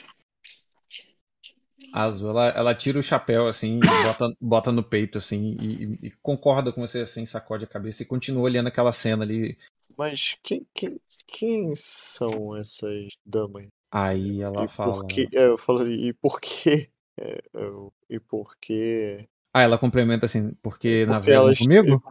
Azul, 1.93 2.31
ela, 2.31 2.49
ela 2.49 2.75
tira 2.75 2.99
o 2.99 3.03
chapéu 3.03 3.47
assim, 3.47 3.79
bota, 3.81 4.37
bota 4.41 4.73
no 4.73 4.83
peito 4.83 5.19
assim 5.19 5.59
e, 5.61 6.07
e, 6.07 6.11
concorda 6.23 6.73
com 6.73 6.81
você 6.81 7.01
assim, 7.01 7.27
sacode 7.27 7.65
a 7.65 7.69
cabeça 7.69 8.03
e 8.03 8.07
continua 8.07 8.45
olhando 8.45 8.69
aquela 8.69 8.93
cena 8.93 9.25
ali. 9.25 9.59
Mas 9.99 10.39
quem, 10.43 10.67
quem, 10.73 10.99
quem 11.27 11.75
são 11.75 12.57
essas 12.57 13.09
damas? 13.27 13.67
Aí 13.91 14.41
ela 14.41 14.65
e 14.65 14.69
fala. 14.69 15.01
Por 15.01 15.07
que, 15.07 15.29
é, 15.35 15.49
eu 15.49 15.59
falo, 15.59 15.87
e 15.87 16.15
por 16.15 16.41
quê? 16.41 16.89
É, 17.21 17.43
eu, 17.53 17.93
e 18.09 18.19
por 18.19 18.57
quê? 18.57 19.29
Ah, 19.53 19.61
ela 19.61 19.77
complementa 19.77 20.25
assim, 20.25 20.55
porque, 20.63 21.05
porque 21.05 21.07
navegam 21.07 21.43
elas, 21.43 21.59
comigo? 21.59 22.03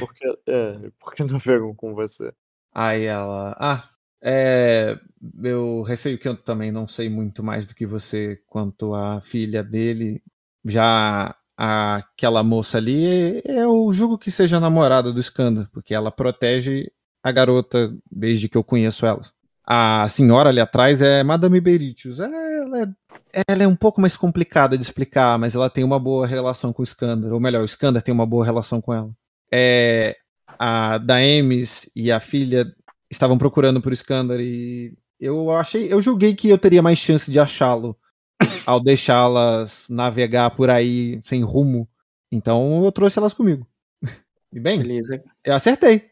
Porque, 0.00 0.26
é, 0.48 0.90
porque 0.98 1.22
navegam 1.22 1.72
com 1.76 1.94
você. 1.94 2.32
Aí 2.80 3.06
ela, 3.06 3.56
ah, 3.58 3.82
é, 4.22 4.96
eu 5.42 5.82
receio 5.82 6.16
que 6.16 6.28
eu 6.28 6.36
também 6.36 6.70
não 6.70 6.86
sei 6.86 7.08
muito 7.08 7.42
mais 7.42 7.66
do 7.66 7.74
que 7.74 7.84
você 7.84 8.38
quanto 8.46 8.94
a 8.94 9.20
filha 9.20 9.64
dele. 9.64 10.22
Já 10.64 11.34
aquela 11.56 12.44
moça 12.44 12.78
ali, 12.78 13.42
eu 13.44 13.92
julgo 13.92 14.16
que 14.16 14.30
seja 14.30 14.60
namorada 14.60 15.12
do 15.12 15.18
Skanda, 15.18 15.68
porque 15.72 15.92
ela 15.92 16.12
protege 16.12 16.88
a 17.20 17.32
garota 17.32 17.92
desde 18.08 18.48
que 18.48 18.56
eu 18.56 18.62
conheço 18.62 19.04
ela. 19.04 19.22
A 19.66 20.06
senhora 20.08 20.50
ali 20.50 20.60
atrás 20.60 21.02
é 21.02 21.24
Madame 21.24 21.60
Beritius. 21.60 22.20
Ela 22.20 22.36
é, 22.82 23.42
ela 23.48 23.62
é 23.64 23.66
um 23.66 23.74
pouco 23.74 24.00
mais 24.00 24.16
complicada 24.16 24.78
de 24.78 24.84
explicar, 24.84 25.36
mas 25.36 25.56
ela 25.56 25.68
tem 25.68 25.82
uma 25.82 25.98
boa 25.98 26.28
relação 26.28 26.72
com 26.72 26.82
o 26.82 26.84
Skanda. 26.84 27.34
Ou 27.34 27.40
melhor, 27.40 27.62
o 27.62 27.66
Skanda 27.66 28.00
tem 28.00 28.14
uma 28.14 28.24
boa 28.24 28.44
relação 28.44 28.80
com 28.80 28.94
ela. 28.94 29.10
É, 29.52 30.16
a 30.58 30.98
Daemis 30.98 31.88
e 31.94 32.10
a 32.10 32.20
filha 32.20 32.66
estavam 33.10 33.38
procurando 33.38 33.80
por 33.80 33.92
Iskandar 33.92 34.40
e 34.40 34.96
eu 35.20 35.50
achei, 35.50 35.92
eu 35.92 36.00
julguei 36.00 36.34
que 36.34 36.48
eu 36.48 36.58
teria 36.58 36.82
mais 36.82 36.98
chance 36.98 37.30
de 37.30 37.38
achá-lo 37.38 37.96
ao 38.66 38.80
deixá-las 38.80 39.86
navegar 39.88 40.50
por 40.50 40.70
aí 40.70 41.20
sem 41.24 41.42
rumo. 41.42 41.88
Então 42.30 42.84
eu 42.84 42.92
trouxe 42.92 43.18
elas 43.18 43.34
comigo. 43.34 43.66
E 44.50 44.58
bem, 44.58 44.78
Beleza. 44.80 45.22
eu 45.44 45.52
acertei. 45.52 46.10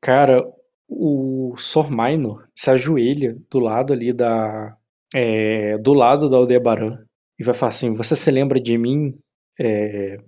Cara, 0.00 0.44
o 0.88 1.54
Sor 1.56 1.88
Minor 1.88 2.48
se 2.52 2.68
ajoelha 2.68 3.38
do 3.48 3.60
lado 3.60 3.92
ali 3.92 4.12
da. 4.12 4.76
É, 5.14 5.78
do 5.78 5.94
lado 5.94 6.28
da 6.28 6.36
Aldebaran 6.36 6.98
e 7.38 7.44
vai 7.44 7.54
falar 7.54 7.70
assim: 7.70 7.94
Você 7.94 8.16
se 8.16 8.28
lembra 8.32 8.60
de 8.60 8.76
mim? 8.76 9.16
É 9.56 10.18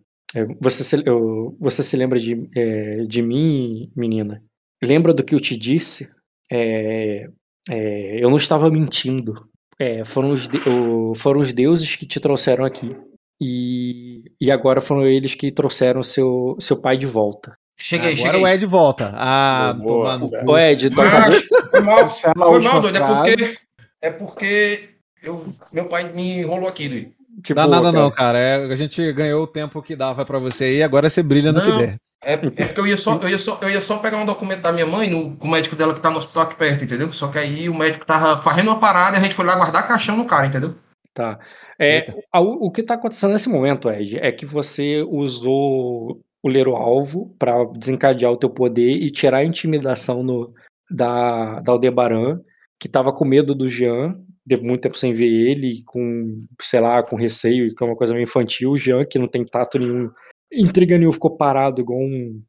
você, 0.61 0.85
se, 0.85 1.03
eu, 1.07 1.57
você 1.61 1.83
se 1.83 1.97
lembra 1.97 2.19
de, 2.19 2.49
é, 2.57 3.03
de 3.03 3.23
mim, 3.23 3.91
menina? 3.97 4.43
Lembra 4.83 5.13
do 5.15 5.25
que 5.25 5.35
eu 5.35 5.41
te 5.41 5.57
disse? 5.57 6.09
é, 6.51 7.29
é, 7.69 8.25
eu 8.25 8.31
não 8.31 8.37
estava 8.37 8.71
mentindo. 8.71 9.35
É, 9.79 10.05
foram, 10.05 10.31
os 10.31 10.49
de, 10.49 10.59
o, 10.69 11.15
foram 11.15 11.41
os 11.41 11.53
deuses 11.53 11.95
que 11.95 12.07
te 12.07 12.19
trouxeram 12.19 12.65
aqui. 12.65 12.97
E, 13.41 14.25
e 14.41 14.51
agora 14.51 14.81
foram 14.81 15.07
eles 15.07 15.35
que 15.35 15.53
trouxeram 15.53 16.03
seu, 16.03 16.57
seu 16.59 16.81
pai 16.81 16.97
de 16.99 17.07
volta. 17.07 17.57
Cheguei, 17.81 18.15
Agora 18.15 18.33
cheguei. 18.33 18.43
o 18.43 18.49
Ed 18.49 18.67
volta. 18.67 19.13
Ah, 19.15 19.73
Boa. 19.73 20.19
Ô 20.49 20.59
Ed, 20.59 20.91
tu 20.91 21.01
Ah, 21.01 21.07
acabou, 21.07 21.39
foi 21.71 21.81
mal, 21.81 22.01
é 22.01 22.09
foi 22.09 22.61
mal, 22.61 22.81
doido. 22.81 22.97
É 22.97 23.01
porque, 23.01 23.57
é 24.03 24.11
porque 24.11 24.89
eu, 25.23 25.55
meu 25.73 25.85
pai 25.85 26.13
me 26.13 26.39
enrolou 26.39 26.69
aqui, 26.69 26.89
doido. 26.89 27.11
Tipo, 27.43 27.55
Dá 27.55 27.67
nada 27.67 27.93
cara, 27.93 27.99
não, 28.03 28.11
cara. 28.11 28.39
É, 28.39 28.65
a 28.73 28.77
gente 28.77 29.13
ganhou 29.13 29.43
o 29.43 29.47
tempo 29.47 29.83
que 29.83 29.97
dava 29.97 30.25
pra 30.25 30.39
você 30.39 30.65
aí, 30.65 30.83
agora 30.83 31.09
você 31.09 31.23
brilha 31.23 31.53
no 31.53 31.61
que 31.61 31.69
Não. 31.69 31.79
der. 31.79 31.97
É, 32.25 32.33
é 32.33 32.37
porque 32.37 32.81
eu 32.81 32.87
ia, 32.87 32.97
só, 32.97 33.17
eu, 33.17 33.29
ia 33.29 33.39
só, 33.39 33.59
eu 33.63 33.71
ia 33.71 33.81
só 33.81 33.99
pegar 33.99 34.17
um 34.17 34.27
documento 34.27 34.61
da 34.63 34.73
minha 34.73 34.87
mãe, 34.87 35.09
no, 35.09 35.37
com 35.37 35.47
o 35.47 35.51
médico 35.51 35.77
dela 35.77 35.95
que 35.95 36.01
tá 36.01 36.11
no 36.11 36.19
hospital 36.19 36.43
aqui 36.43 36.57
perto, 36.57 36.85
entendeu? 36.85 37.13
Só 37.13 37.29
que 37.29 37.39
aí 37.39 37.69
o 37.69 37.75
médico 37.75 38.05
tava 38.05 38.37
fazendo 38.43 38.69
uma 38.69 38.81
parada 38.81 39.17
e 39.17 39.21
a 39.21 39.23
gente 39.23 39.35
foi 39.35 39.45
lá 39.45 39.55
guardar 39.55 39.87
caixão 39.87 40.17
no 40.17 40.25
cara, 40.25 40.47
entendeu? 40.47 40.75
Tá. 41.15 41.39
É, 41.79 42.05
a- 42.33 42.41
o 42.41 42.71
que 42.73 42.81
está 42.81 42.95
acontecendo 42.95 43.33
nesse 43.33 43.49
momento, 43.49 43.89
Ed, 43.89 44.19
é 44.19 44.33
que 44.33 44.45
você 44.45 45.03
usou 45.09 46.21
o 46.43 46.49
ler 46.49 46.67
o 46.69 46.77
alvo 46.77 47.35
para 47.39 47.65
desencadear 47.77 48.33
o 48.33 48.37
teu 48.37 48.51
poder 48.51 48.91
e 48.91 49.11
tirar 49.11 49.39
a 49.39 49.45
intimidação 49.45 50.23
no, 50.23 50.53
da, 50.91 51.61
da 51.61 51.73
Aldebaran, 51.73 52.41
que 52.81 52.87
estava 52.89 53.13
com 53.13 53.25
medo 53.25 53.55
do 53.55 53.69
Jean, 53.69 54.17
de 54.49 54.57
muito 54.57 54.81
tempo 54.81 54.97
sem 54.97 55.13
ver 55.13 55.29
ele, 55.29 55.83
com, 55.85 56.35
sei 56.61 56.81
lá, 56.81 57.03
com 57.03 57.17
receio, 57.17 57.75
que 57.75 57.85
é 57.85 57.87
uma 57.87 57.97
coisa 57.97 58.15
meio 58.15 58.25
infantil. 58.25 58.71
O 58.71 58.79
Jean, 58.79 59.05
que 59.05 59.19
não 59.19 59.29
tem 59.29 59.45
tato 59.45 59.79
nenhum, 59.79 60.11
intriga 60.51 60.97
nenhuma, 60.97 61.13
ficou 61.13 61.37
parado 61.37 61.83
igual 61.83 62.01
um, 62.01 62.43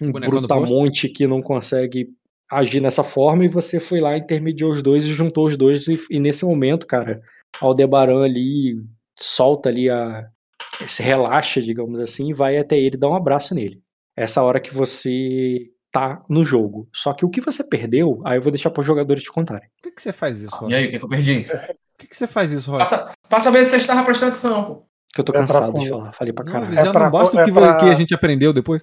um 0.00 0.12
brutamonte 0.12 1.10
que 1.10 1.26
não 1.26 1.42
consegue 1.42 2.08
agir 2.50 2.80
nessa 2.80 3.04
forma, 3.04 3.44
e 3.44 3.48
você 3.48 3.78
foi 3.78 4.00
lá, 4.00 4.16
intermediou 4.16 4.72
os 4.72 4.82
dois 4.82 5.04
e 5.04 5.10
juntou 5.10 5.46
os 5.46 5.56
dois, 5.56 5.86
e, 5.88 5.98
e 6.10 6.18
nesse 6.18 6.44
momento, 6.44 6.86
cara, 6.86 7.20
Aldebaran 7.60 8.24
ali 8.24 8.76
solta 9.18 9.68
ali 9.68 9.90
a. 9.90 10.26
se 10.86 11.02
relaxa, 11.02 11.60
digamos 11.60 12.00
assim, 12.00 12.30
e 12.30 12.34
vai 12.34 12.56
até 12.56 12.78
ele 12.78 12.96
dá 12.96 13.08
um 13.10 13.14
abraço 13.14 13.54
nele. 13.54 13.82
Essa 14.16 14.42
hora 14.42 14.60
que 14.60 14.72
você 14.72 15.70
tá 15.98 16.22
no 16.28 16.44
jogo. 16.44 16.88
Só 16.92 17.12
que 17.12 17.24
o 17.24 17.30
que 17.30 17.40
você 17.40 17.64
perdeu, 17.64 18.20
aí 18.24 18.38
eu 18.38 18.42
vou 18.42 18.50
deixar 18.52 18.70
para 18.70 18.80
os 18.80 18.86
jogadores 18.86 19.22
te 19.22 19.30
contarem. 19.32 19.68
Por 19.76 19.90
que, 19.90 19.96
que 19.96 20.02
você 20.02 20.12
faz 20.12 20.40
isso, 20.42 20.56
E 20.68 20.74
aí, 20.74 20.86
o 20.86 20.90
que, 20.90 20.98
que 20.98 21.04
eu 21.04 21.08
perdi? 21.08 21.40
Por 21.44 21.98
que, 21.98 22.06
que 22.08 22.16
você 22.16 22.26
faz 22.26 22.52
isso, 22.52 22.70
Roger? 22.70 22.88
Passa, 22.88 23.12
passa 23.28 23.48
a 23.48 23.52
ver 23.52 23.64
se 23.64 23.70
você 23.70 23.76
estava 23.78 24.04
prestando 24.04 24.32
atenção. 24.32 24.82
Que 25.14 25.20
eu 25.20 25.24
tô 25.24 25.32
É 25.32 25.36
pra 25.36 25.40
cansado 25.46 25.66
de 25.68 25.72
comer. 25.72 25.88
falar, 25.88 26.12
falei 26.12 26.32
pra 26.34 26.44
Não, 26.44 26.52
caralho. 26.52 26.72
já 26.74 26.80
É 26.82 26.92
pra- 26.92 27.04
não 27.04 27.10
basta 27.10 27.38
é 27.38 27.42
o 27.42 27.44
que, 27.46 27.52
pra- 27.52 27.74
que 27.76 27.84
a 27.86 27.94
gente 27.94 28.12
aprendeu 28.14 28.52
depois. 28.52 28.82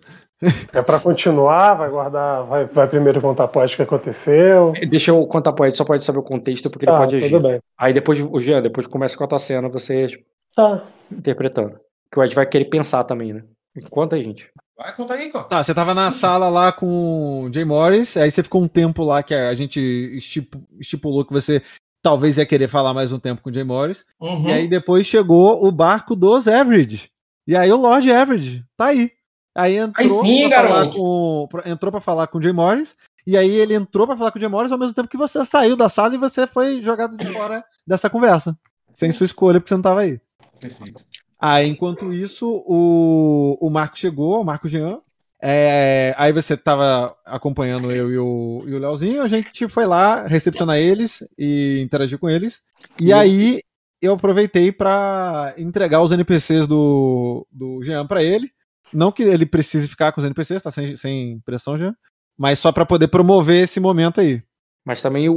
É 0.74 0.82
pra 0.82 1.00
continuar, 1.00 1.76
vai 1.76 1.90
guardar, 1.92 2.44
vai, 2.46 2.66
vai 2.66 2.88
primeiro 2.88 3.22
contar 3.22 3.44
a 3.44 3.48
pode 3.48 3.76
que 3.76 3.82
aconteceu. 3.84 4.74
Deixa 4.90 5.12
eu 5.12 5.28
contar 5.28 5.54
pro 5.54 5.66
Ed, 5.68 5.78
só 5.78 5.86
pode 5.86 6.04
saber 6.04 6.18
o 6.18 6.24
contexto, 6.24 6.72
porque 6.72 6.88
Tá, 6.88 6.94
ele 6.94 7.00
pode 7.02 7.16
agir. 7.18 7.30
tudo 7.30 7.48
bem. 7.48 7.60
Aí 7.78 7.94
depois, 7.94 8.20
o 8.20 8.40
Jean, 8.40 8.64
depois 8.64 8.88
começa 8.88 9.16
com 9.16 9.24
a 9.24 9.28
tua 9.28 9.38
cena, 9.38 9.70
você 9.70 10.08
Tá. 10.56 10.84
interpretando. 11.12 11.80
Que 12.12 12.20
o 12.20 12.24
Ed 12.24 12.34
vai 12.34 12.48
querer 12.48 12.66
pensar 12.66 13.04
também, 13.04 13.32
né? 13.32 13.44
Conta 13.92 14.16
aí, 14.16 14.24
gente. 14.24 14.50
Vai, 14.84 14.94
conta 14.94 15.14
aí. 15.14 15.32
Tá, 15.48 15.64
você 15.64 15.74
tava 15.74 15.94
na 15.94 16.12
sala 16.12 16.50
lá 16.50 16.70
com 16.74 17.46
o 17.46 17.54
Jay 17.54 17.64
Morris, 17.64 18.18
aí 18.18 18.30
você 18.30 18.44
ficou 18.44 18.62
um 18.62 18.68
tempo 18.68 19.02
lá 19.02 19.24
que 19.24 19.34
a 19.34 19.56
gente 19.56 19.80
estipu- 19.80 20.62
estipulou 20.78 21.24
que 21.24 21.32
você 21.32 21.62
talvez 22.02 22.38
ia 22.38 22.46
querer 22.46 22.68
falar 22.68 22.94
mais 22.94 23.14
um 23.14 23.18
tempo 23.18 23.42
com 23.42 23.50
o 23.50 23.54
Jay 23.54 23.64
Morris. 23.64 24.04
Uhum. 24.20 24.50
E 24.50 24.52
aí 24.52 24.68
depois 24.68 25.08
chegou 25.08 25.66
o 25.66 25.72
barco 25.72 26.18
dos 26.18 26.50
Average. 26.50 27.10
E 27.48 27.56
aí 27.56 27.72
o 27.72 27.78
Lord 27.78 28.12
Average 28.12 28.66
tá 28.76 28.88
aí. 28.88 29.10
Aí 29.56 29.78
entrou 29.78 30.04
Aí 30.04 30.10
sim, 30.10 30.50
pra 30.50 30.64
falar 30.64 30.76
garoto. 30.80 30.98
com 30.98 31.48
pra- 31.50 31.70
entrou 31.70 31.90
para 31.90 32.02
falar 32.02 32.28
com 32.28 32.38
o 32.38 32.42
Jay 32.44 32.52
Morris. 32.52 32.94
E 33.26 33.38
aí 33.38 33.52
ele 33.56 33.74
entrou 33.76 34.06
pra 34.06 34.18
falar 34.18 34.32
com 34.32 34.38
o 34.38 34.42
Jay 34.42 34.50
Morris 34.50 34.74
ao 34.74 34.78
mesmo 34.78 34.94
tempo 34.94 35.08
que 35.08 35.16
você 35.16 35.46
saiu 35.46 35.78
da 35.78 35.88
sala 35.88 36.14
e 36.14 36.18
você 36.18 36.46
foi 36.46 36.82
jogado 36.82 37.16
de 37.16 37.26
fora 37.28 37.64
dessa 37.88 38.10
conversa. 38.10 38.54
Sem 38.94 39.14
sua 39.14 39.24
escolha, 39.26 39.62
porque 39.62 39.70
você 39.70 39.76
não 39.76 39.82
tava 39.82 40.02
aí. 40.02 40.20
Perfeito. 40.60 41.02
Aí, 41.46 41.68
enquanto 41.68 42.14
isso, 42.14 42.64
o, 42.66 43.58
o 43.60 43.70
Marco 43.70 43.98
chegou, 44.00 44.40
o 44.42 44.46
Marco 44.46 44.70
Jean. 44.70 45.02
É, 45.42 46.16
aí 46.18 46.32
você 46.32 46.56
tava 46.56 47.14
acompanhando 47.26 47.92
eu 47.92 48.10
e 48.10 48.18
o, 48.18 48.64
e 48.66 48.74
o 48.74 48.80
Leozinho, 48.80 49.22
a 49.22 49.28
gente 49.28 49.68
foi 49.68 49.86
lá 49.86 50.26
recepcionar 50.26 50.78
eles 50.78 51.22
e 51.38 51.82
interagir 51.82 52.18
com 52.18 52.30
eles. 52.30 52.62
E 52.98 53.08
E- 53.08 53.14
aí 53.14 53.60
eu 54.02 54.14
aproveitei 54.14 54.72
pra 54.72 55.54
entregar 55.58 56.02
os 56.02 56.14
NPCs 56.14 56.66
do, 56.66 57.46
do 57.52 57.84
Jean 57.84 58.08
pra 58.08 58.24
ele. 58.24 58.50
Não 58.94 59.12
que 59.12 59.24
ele 59.24 59.46
precise 59.46 59.90
ficar 59.90 60.14
com 60.14 60.22
os 60.22 60.26
NPCs, 60.26 60.62
tá 60.62 60.72
sem, 60.72 60.96
sem 60.96 61.42
pressão, 61.46 61.78
Jean. 61.78 61.94
Mas 62.38 62.60
só 62.60 62.72
pra 62.72 62.86
poder 62.86 63.10
promover 63.10 63.64
esse 63.64 63.82
momento 63.82 64.22
aí. 64.22 64.42
Mas 64.86 65.02
também 65.02 65.28
o, 65.28 65.36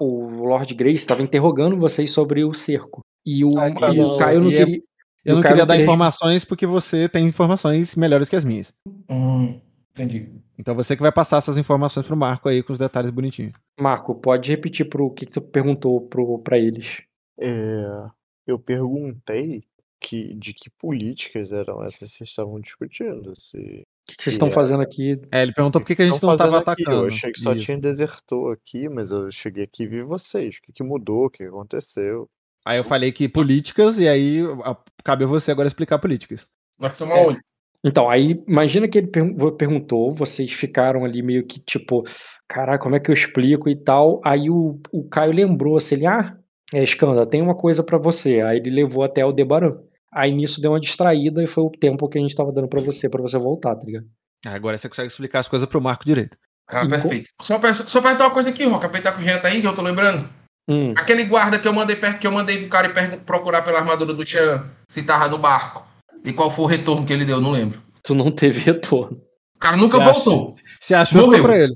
o, 0.00 0.42
Lord 0.48 0.74
Grace 0.74 0.96
estava 0.96 1.22
interrogando 1.22 1.76
vocês 1.78 2.10
sobre 2.10 2.44
o 2.44 2.52
cerco. 2.52 3.02
E 3.24 3.44
o, 3.44 3.56
Ah, 3.56 3.68
e 3.68 4.00
o 4.00 4.16
Caio 4.18 4.40
não 4.40 4.50
E 4.50 4.54
é- 4.54 4.58
queria. 4.64 4.82
Eu 5.24 5.36
não 5.36 5.42
queria 5.42 5.64
dar 5.66 5.74
queria- 5.74 5.84
informações 5.84 6.44
porque 6.44 6.66
você 6.66 7.08
tem 7.08 7.26
informações 7.26 7.94
melhores 7.96 8.28
que 8.28 8.36
as 8.36 8.44
minhas. 8.44 8.72
Hum, 9.10 9.60
entendi. 9.92 10.28
Então 10.58 10.74
você 10.74 10.94
que 10.96 11.02
vai 11.02 11.12
passar 11.12 11.38
essas 11.38 11.56
informações 11.58 12.06
pro 12.06 12.16
Marco 12.16 12.48
aí 12.48 12.62
com 12.62 12.72
os 12.72 12.78
detalhes 12.78 13.10
bonitinhos. 13.10 13.52
Marco, 13.80 14.14
pode 14.14 14.50
repetir 14.50 14.88
pro 14.88 15.10
que, 15.10 15.26
que 15.26 15.32
tu 15.32 15.40
perguntou 15.40 16.00
pro, 16.00 16.38
pra 16.38 16.58
eles. 16.58 17.02
É, 17.40 18.06
eu 18.46 18.58
perguntei 18.58 19.64
que, 20.00 20.34
de 20.34 20.52
que 20.52 20.70
políticas 20.78 21.50
eram 21.50 21.82
essas 21.82 22.10
que 22.10 22.18
vocês 22.18 22.30
estavam 22.30 22.60
discutindo. 22.60 23.32
Se, 23.40 23.56
O 23.56 23.60
que, 24.06 24.16
que 24.18 24.22
vocês 24.22 24.34
estão 24.34 24.48
É. 24.48 24.50
fazendo 24.50 24.82
aqui? 24.82 25.18
É, 25.32 25.42
ele 25.42 25.52
perguntou 25.54 25.80
por 25.80 25.86
que, 25.86 25.96
que 25.96 26.02
a 26.02 26.04
gente 26.04 26.22
não 26.22 26.36
tava 26.36 26.38
fazendo 26.38 26.56
aqui? 26.58 26.82
atacando. 26.82 27.02
Eu 27.04 27.08
achei 27.08 27.32
que 27.32 27.40
só 27.40 27.52
Isso. 27.54 27.64
tinha 27.64 27.78
desertor 27.80 28.52
aqui, 28.52 28.88
mas 28.88 29.10
eu 29.10 29.32
cheguei 29.32 29.64
aqui 29.64 29.84
e 29.84 29.86
vi 29.88 30.02
vocês. 30.02 30.56
O 30.56 30.62
que, 30.62 30.72
que 30.74 30.82
mudou? 30.82 31.24
O 31.26 31.30
que 31.30 31.38
que 31.38 31.48
aconteceu? 31.48 32.28
Aí 32.64 32.78
eu 32.78 32.84
falei 32.84 33.12
que 33.12 33.28
políticas, 33.28 33.98
e 33.98 34.08
aí 34.08 34.40
a- 34.64 34.76
cabe 35.04 35.24
a 35.24 35.26
você 35.26 35.50
agora 35.50 35.68
explicar 35.68 35.98
políticas. 35.98 36.48
Nós 36.78 36.92
ficamos 36.92 37.14
aonde? 37.16 37.40
Então, 37.86 38.08
aí 38.08 38.42
imagina 38.48 38.88
que 38.88 38.96
ele 38.96 39.08
pergun- 39.08 39.50
perguntou, 39.56 40.10
vocês 40.10 40.50
ficaram 40.52 41.04
ali 41.04 41.22
meio 41.22 41.44
que 41.46 41.60
tipo, 41.60 42.02
caraca, 42.48 42.78
como 42.82 42.96
é 42.96 43.00
que 43.00 43.10
eu 43.10 43.12
explico 43.12 43.68
e 43.68 43.76
tal. 43.76 44.22
Aí 44.24 44.48
o, 44.48 44.80
o 44.90 45.04
Caio 45.06 45.32
lembrou 45.32 45.76
assim, 45.76 45.96
ele, 45.96 46.06
ah, 46.06 46.34
é, 46.72 46.82
Skanda, 46.82 47.26
tem 47.26 47.42
uma 47.42 47.54
coisa 47.54 47.82
pra 47.84 47.98
você. 47.98 48.40
Aí 48.40 48.56
ele 48.56 48.70
levou 48.70 49.04
até 49.04 49.22
o 49.24 49.32
Debaran. 49.32 49.76
Aí 50.10 50.32
nisso 50.32 50.62
deu 50.62 50.72
uma 50.72 50.80
distraída 50.80 51.42
e 51.42 51.46
foi 51.46 51.64
o 51.64 51.70
tempo 51.70 52.08
que 52.08 52.16
a 52.16 52.20
gente 52.22 52.34
tava 52.34 52.50
dando 52.52 52.68
pra 52.68 52.80
você, 52.80 53.06
pra 53.08 53.20
você 53.20 53.36
voltar, 53.36 53.74
tá 53.76 53.84
ligado? 53.84 54.06
Agora 54.46 54.78
você 54.78 54.88
consegue 54.88 55.08
explicar 55.08 55.40
as 55.40 55.48
coisas 55.48 55.68
pro 55.68 55.82
Marco 55.82 56.06
direito. 56.06 56.38
Ah, 56.66 56.86
perfeito. 56.88 57.28
Só, 57.42 57.60
só 57.86 58.00
perguntar 58.00 58.24
uma 58.24 58.30
coisa 58.32 58.48
aqui, 58.48 58.64
Roca. 58.64 58.86
Aproveitar 58.86 59.12
que 59.12 59.20
o 59.20 59.24
Jean 59.24 59.38
tá 59.40 59.48
aí, 59.48 59.60
que 59.60 59.66
eu 59.66 59.74
tô 59.74 59.82
lembrando. 59.82 60.26
Hum, 60.68 60.94
Aquele 60.96 61.24
guarda 61.24 61.58
que 61.58 61.68
eu 61.68 61.72
mandei 61.72 61.94
que 61.96 62.26
eu 62.26 62.32
mandei 62.32 62.58
pro 62.58 62.68
cara 62.68 62.86
e 62.88 63.16
procurar 63.18 63.62
pela 63.62 63.78
armadura 63.80 64.14
do 64.14 64.24
Jean, 64.24 64.64
se 64.88 65.02
tava 65.02 65.28
no 65.28 65.38
barco. 65.38 65.86
E 66.24 66.32
qual 66.32 66.50
foi 66.50 66.64
o 66.64 66.68
retorno 66.68 67.04
que 67.04 67.12
ele 67.12 67.24
deu, 67.26 67.40
não 67.40 67.50
lembro. 67.50 67.82
tu 68.02 68.14
não 68.14 68.30
teve 68.30 68.60
retorno. 68.60 69.18
O 69.54 69.58
cara 69.58 69.76
nunca 69.76 69.98
Você 69.98 70.02
acha? 70.02 70.12
voltou. 70.12 70.54
Você 70.80 70.94
achou 70.94 71.20
que 71.22 71.26
Morreu. 71.38 71.42
pra 71.44 71.56
ele? 71.58 71.74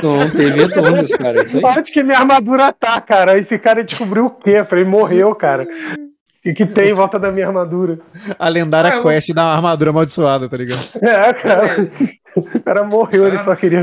Tu 0.00 0.06
não 0.06 0.30
teve 0.30 0.62
retorno 0.66 0.92
desse 0.98 1.18
cara, 1.18 1.40
é 1.40 1.42
isso 1.42 1.56
aí. 1.58 1.62
Onde 1.64 1.92
que 1.92 2.02
minha 2.02 2.18
armadura 2.18 2.72
tá, 2.72 3.00
cara? 3.00 3.38
Esse 3.38 3.58
cara 3.58 3.84
descobriu 3.84 4.26
o 4.26 4.30
quê? 4.30 4.52
Eu 4.58 4.64
falei, 4.64 4.84
morreu, 4.84 5.34
cara. 5.34 5.66
O 6.46 6.54
que, 6.54 6.64
tem 6.64 6.88
em 6.90 6.94
volta 6.94 7.18
da 7.18 7.30
minha 7.30 7.46
armadura? 7.46 7.98
A 8.38 8.48
lendária 8.48 8.94
eu- 8.94 9.02
quest 9.02 9.34
da 9.34 9.44
armadura 9.54 9.90
amaldiçoada, 9.90 10.48
tá 10.48 10.56
ligado? 10.56 10.80
É, 11.02 11.32
cara. 11.34 11.90
O 12.36 12.60
cara 12.60 12.84
morreu, 12.84 13.26
ele 13.26 13.38
só 13.40 13.54
queria. 13.56 13.82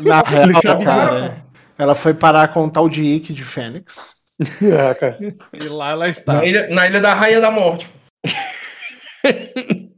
Na 0.00 0.20
real, 0.22 0.82
cara, 0.84 1.36
ela 1.80 1.94
foi 1.94 2.12
parar 2.14 2.48
com 2.52 2.64
o 2.66 2.70
tal 2.70 2.88
de 2.88 3.02
Ike 3.02 3.32
de 3.32 3.44
Fênix. 3.44 4.16
É, 4.62 4.94
cara. 4.94 5.18
E 5.52 5.68
lá 5.68 5.90
ela 5.92 6.08
está. 6.08 6.34
Na 6.34 6.44
ilha, 6.44 6.68
na 6.68 6.86
ilha 6.86 7.00
da 7.00 7.12
Rainha 7.14 7.40
da 7.40 7.50
Morte. 7.50 7.88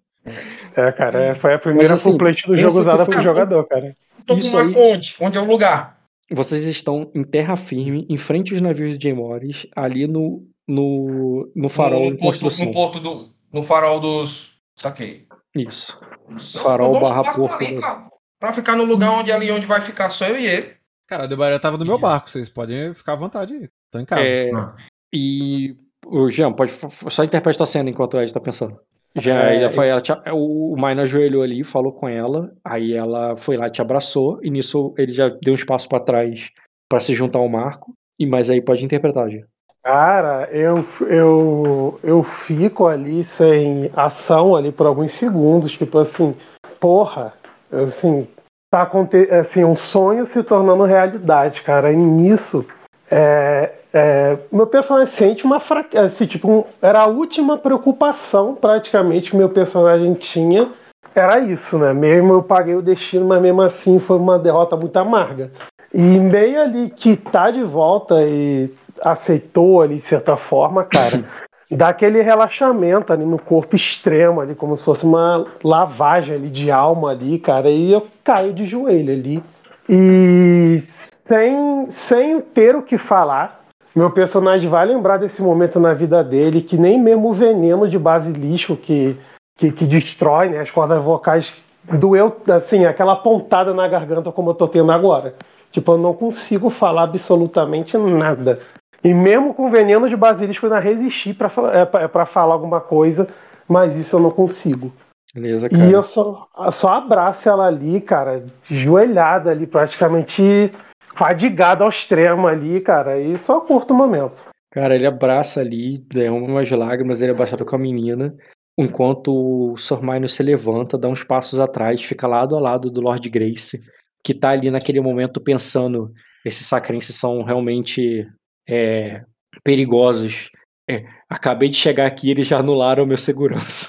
É, 0.75 0.91
cara, 0.93 1.19
é, 1.21 1.35
foi 1.35 1.53
a 1.53 1.59
primeira 1.59 1.93
assim, 1.95 2.13
complete 2.13 2.47
do 2.47 2.57
jogo 2.57 2.81
usada 2.81 3.05
foi- 3.05 3.15
pro 3.17 3.23
jogador, 3.25 3.65
cara. 3.65 3.95
Com 4.27 4.35
uma 4.35 4.61
aí- 4.63 4.73
ponte. 4.73 5.17
Onde 5.21 5.37
é 5.37 5.41
o 5.41 5.45
lugar? 5.45 5.99
Vocês 6.31 6.65
estão 6.67 7.11
em 7.15 7.23
terra 7.23 7.57
firme, 7.57 8.07
em 8.09 8.17
frente 8.17 8.53
aos 8.55 8.63
navios 8.63 8.97
de 8.97 9.03
Jay 9.03 9.13
Morris, 9.13 9.67
ali 9.77 10.07
no, 10.07 10.47
no, 10.67 11.51
no 11.55 11.69
farol 11.69 12.05
em 12.05 12.13
no, 12.13 12.17
porto, 12.19 12.43
no 12.65 12.73
porto 12.73 13.01
do. 13.01 13.15
No 13.53 13.63
farol 13.63 14.01
dos. 14.01 14.53
Saquei. 14.77 15.27
Isso. 15.55 16.01
Então, 16.31 16.63
Farol 16.63 16.95
vamos 16.95 17.09
barra 17.11 17.35
porto. 17.35 17.63
ali 17.63 17.75
Pra, 17.79 18.05
pra 18.41 18.53
ficar 18.55 18.75
no 18.75 18.85
lugar 18.85 19.11
onde 19.11 19.31
ali 19.31 19.51
onde 19.53 19.67
vai 19.67 19.83
ficar 19.83 20.09
só 20.09 20.27
eu 20.27 20.39
e 20.41 20.47
ele. 20.47 20.73
Cara, 21.09 21.25
o 21.25 21.29
Debaré 21.29 21.59
tava 21.59 21.77
no 21.77 21.85
meu 21.85 21.99
barco, 21.99 22.31
vocês 22.31 22.49
podem 22.49 22.95
ficar 22.95 23.13
à 23.15 23.17
vontade 23.17 23.55
aí. 23.55 23.69
Tô 23.91 23.99
em 23.99 24.05
casa. 24.05 24.23
É, 24.23 24.51
Ah. 24.55 24.75
e 25.13 25.77
o 26.07 26.29
Jean, 26.29 26.53
pode 26.53 26.73
só 26.73 27.23
interprete 27.25 27.57
tua 27.57 27.67
cena 27.67 27.91
enquanto 27.91 28.15
o 28.15 28.21
Ed 28.21 28.33
tá 28.33 28.41
pensando. 28.41 28.79
Já, 29.15 29.51
É, 29.51 29.57
ela 29.61 29.69
foi, 29.71 29.89
ela 29.89 30.01
te- 30.01 30.13
o, 30.33 30.73
o 30.73 30.81
Maina 30.81 31.03
ajoelhou 31.03 31.43
ali, 31.43 31.63
falou 31.63 31.93
com 31.93 32.09
ela, 32.09 32.51
aí 32.65 32.95
ela 32.95 33.37
foi 33.37 33.59
lá, 33.59 33.69
te 33.69 33.83
abraçou, 33.83 34.41
e 34.43 34.49
nisso 34.51 34.95
ele 34.97 35.13
já 35.13 35.29
deu 35.29 35.53
um 35.53 35.55
espaço 35.55 35.87
pra 35.87 36.01
trás 36.01 36.51
pra 36.89 36.99
se 36.99 37.15
juntar 37.15 37.39
ao 37.39 37.49
Marco, 37.49 37.93
e 38.19 38.25
mas 38.25 38.49
aí 38.49 38.63
pode 38.63 38.83
interpretar, 38.85 39.29
Jean. 39.29 39.45
Cara, 39.85 40.49
eu, 40.51 40.83
eu, 41.11 42.01
eu 42.03 42.23
fico 42.23 42.87
ali 42.87 43.25
sem 43.25 43.91
ação 43.95 44.57
ali 44.57 44.73
por 44.73 44.87
alguns 44.87 45.13
segundos, 45.13 45.73
tipo 45.73 45.99
assim, 45.99 46.35
porra, 46.81 47.35
eu, 47.71 47.85
assim, 47.85 48.27
tá 48.73 48.91
assim, 49.39 49.65
um 49.65 49.77
sonho 49.77 50.25
se 50.25 50.43
tornando 50.43 50.85
realidade, 50.85 51.61
cara. 51.61 51.93
E 51.93 51.97
nisso, 51.97 52.65
é, 53.11 53.71
é, 53.93 54.39
meu 54.51 54.67
personagem 54.67 55.13
sente 55.13 55.45
uma 55.45 55.61
fraqueza. 55.61 56.07
Assim, 56.07 56.25
tipo, 56.25 56.51
um, 56.51 56.65
era 56.81 57.01
a 57.01 57.07
última 57.07 57.59
preocupação 57.59 58.55
praticamente 58.55 59.31
que 59.31 59.37
meu 59.37 59.51
personagem 59.51 60.15
tinha. 60.15 60.71
Era 61.15 61.39
isso, 61.41 61.77
né? 61.77 61.93
Mesmo 61.93 62.33
eu 62.33 62.43
paguei 62.43 62.75
o 62.75 62.81
destino, 62.81 63.27
mas 63.27 63.43
mesmo 63.43 63.61
assim 63.61 63.99
foi 64.01 64.17
uma 64.17 64.39
derrota 64.39 64.75
muito 64.75 64.97
amarga. 64.97 65.51
E 65.93 66.01
meio 66.01 66.63
ali 66.63 66.89
que 66.89 67.15
tá 67.15 67.51
de 67.51 67.63
volta 67.63 68.23
e 68.23 68.73
aceitou 69.03 69.83
ali 69.83 69.97
de 69.97 70.07
certa 70.07 70.39
forma, 70.39 70.85
cara, 70.85 71.29
dá 71.77 71.89
aquele 71.89 72.21
relaxamento 72.21 73.13
ali 73.13 73.25
no 73.25 73.39
corpo 73.39 73.75
extremo 73.75 74.41
ali, 74.41 74.55
como 74.55 74.77
se 74.77 74.85
fosse 74.85 75.05
uma 75.05 75.47
lavagem 75.65 76.35
ali 76.35 76.51
de 76.51 76.71
alma 76.71 77.11
ali, 77.11 77.39
cara, 77.39 77.71
e 77.71 77.93
eu 77.93 78.07
caio 78.23 78.53
de 78.53 78.67
joelho 78.67 79.13
ali. 79.13 79.43
E 79.89 80.83
sem, 81.27 81.91
sem 81.91 82.41
ter 82.41 82.77
o 82.77 82.83
que 82.83 82.99
falar, 82.99 83.65
meu 83.95 84.11
personagem 84.11 84.69
vai 84.69 84.87
lembrar 84.87 85.19
desse 85.19 85.43
momento 85.43 85.79
na 85.79 85.95
vida 85.95 86.23
dele, 86.23 86.63
que 86.63 86.77
nem 86.77 86.99
mesmo 86.99 87.31
o 87.31 87.33
veneno 87.33 87.89
de 87.89 87.99
basilisco 87.99 88.77
que, 88.77 89.17
que, 89.57 89.71
que 89.71 89.85
destrói 89.85 90.49
né, 90.49 90.61
as 90.61 90.71
cordas 90.71 91.03
vocais 91.03 91.53
doeu, 91.85 92.37
assim, 92.49 92.85
aquela 92.85 93.17
pontada 93.17 93.75
na 93.75 93.89
garganta 93.89 94.31
como 94.31 94.51
eu 94.51 94.55
tô 94.55 94.69
tendo 94.69 94.93
agora. 94.93 95.35
Tipo, 95.71 95.93
eu 95.93 95.99
não 95.99 96.13
consigo 96.13 96.69
falar 96.69 97.05
absolutamente 97.05 97.97
nada. 97.97 98.61
E 99.05 99.13
mesmo 99.13 99.53
com 99.53 99.71
veneno 99.71 100.09
de 100.09 100.17
basilisco, 100.17 100.67
eu 100.67 100.73
ainda 100.73 100.83
resisti 100.83 101.35
para 101.35 101.51
é, 101.73 102.05
é 102.05 102.27
falar 102.27 102.55
alguma 102.55 102.81
coisa, 102.81 103.29
mas 103.69 103.97
isso 103.97 104.17
eu 104.17 104.21
não 104.21 104.31
consigo. 104.31 104.93
Beleza, 105.35 105.69
cara. 105.69 105.85
E 105.85 105.93
eu 105.93 106.03
só, 106.03 106.47
só 106.71 106.89
abraço 106.89 107.49
ela 107.49 107.67
ali, 107.67 108.01
cara, 108.01 108.45
joelhada 108.65 109.51
ali, 109.51 109.67
praticamente 109.67 110.71
fadigado 111.17 111.83
ao 111.83 111.91
extremo 111.91 112.47
ali, 112.47 112.81
cara, 112.81 113.19
e 113.19 113.39
só 113.39 113.61
curto 113.61 113.93
o 113.93 113.97
momento. 113.97 114.45
Cara, 114.71 114.95
ele 114.95 115.07
abraça 115.07 115.61
ali, 115.61 115.99
derrama 115.99 116.47
umas 116.47 116.71
lágrimas, 116.71 117.21
ele 117.21 117.33
é 117.33 117.65
com 117.65 117.77
a 117.77 117.79
menina, 117.79 118.35
enquanto 118.79 119.73
o 119.73 119.77
Sormino 119.77 120.29
se 120.29 120.43
levanta, 120.43 120.97
dá 120.97 121.09
uns 121.09 121.25
passos 121.25 121.61
atrás, 121.61 122.03
fica 122.03 122.27
lado 122.27 122.57
a 122.57 122.61
lado 122.61 122.91
do 122.91 123.01
Lord 123.01 123.29
Grace, 123.29 123.81
que 124.25 124.33
tá 124.33 124.51
ali 124.51 124.71
naquele 124.71 125.01
momento 125.01 125.41
pensando, 125.41 126.11
esses 126.45 126.67
sacrenses 126.67 127.17
são 127.17 127.43
realmente 127.43 128.27
é, 128.69 129.23
perigosos. 129.65 130.51
É, 130.89 131.05
acabei 131.29 131.69
de 131.69 131.77
chegar 131.77 132.07
aqui 132.07 132.31
eles 132.31 132.47
já 132.47 132.59
anularam 132.59 133.07
meu 133.07 133.19
segurança. 133.19 133.89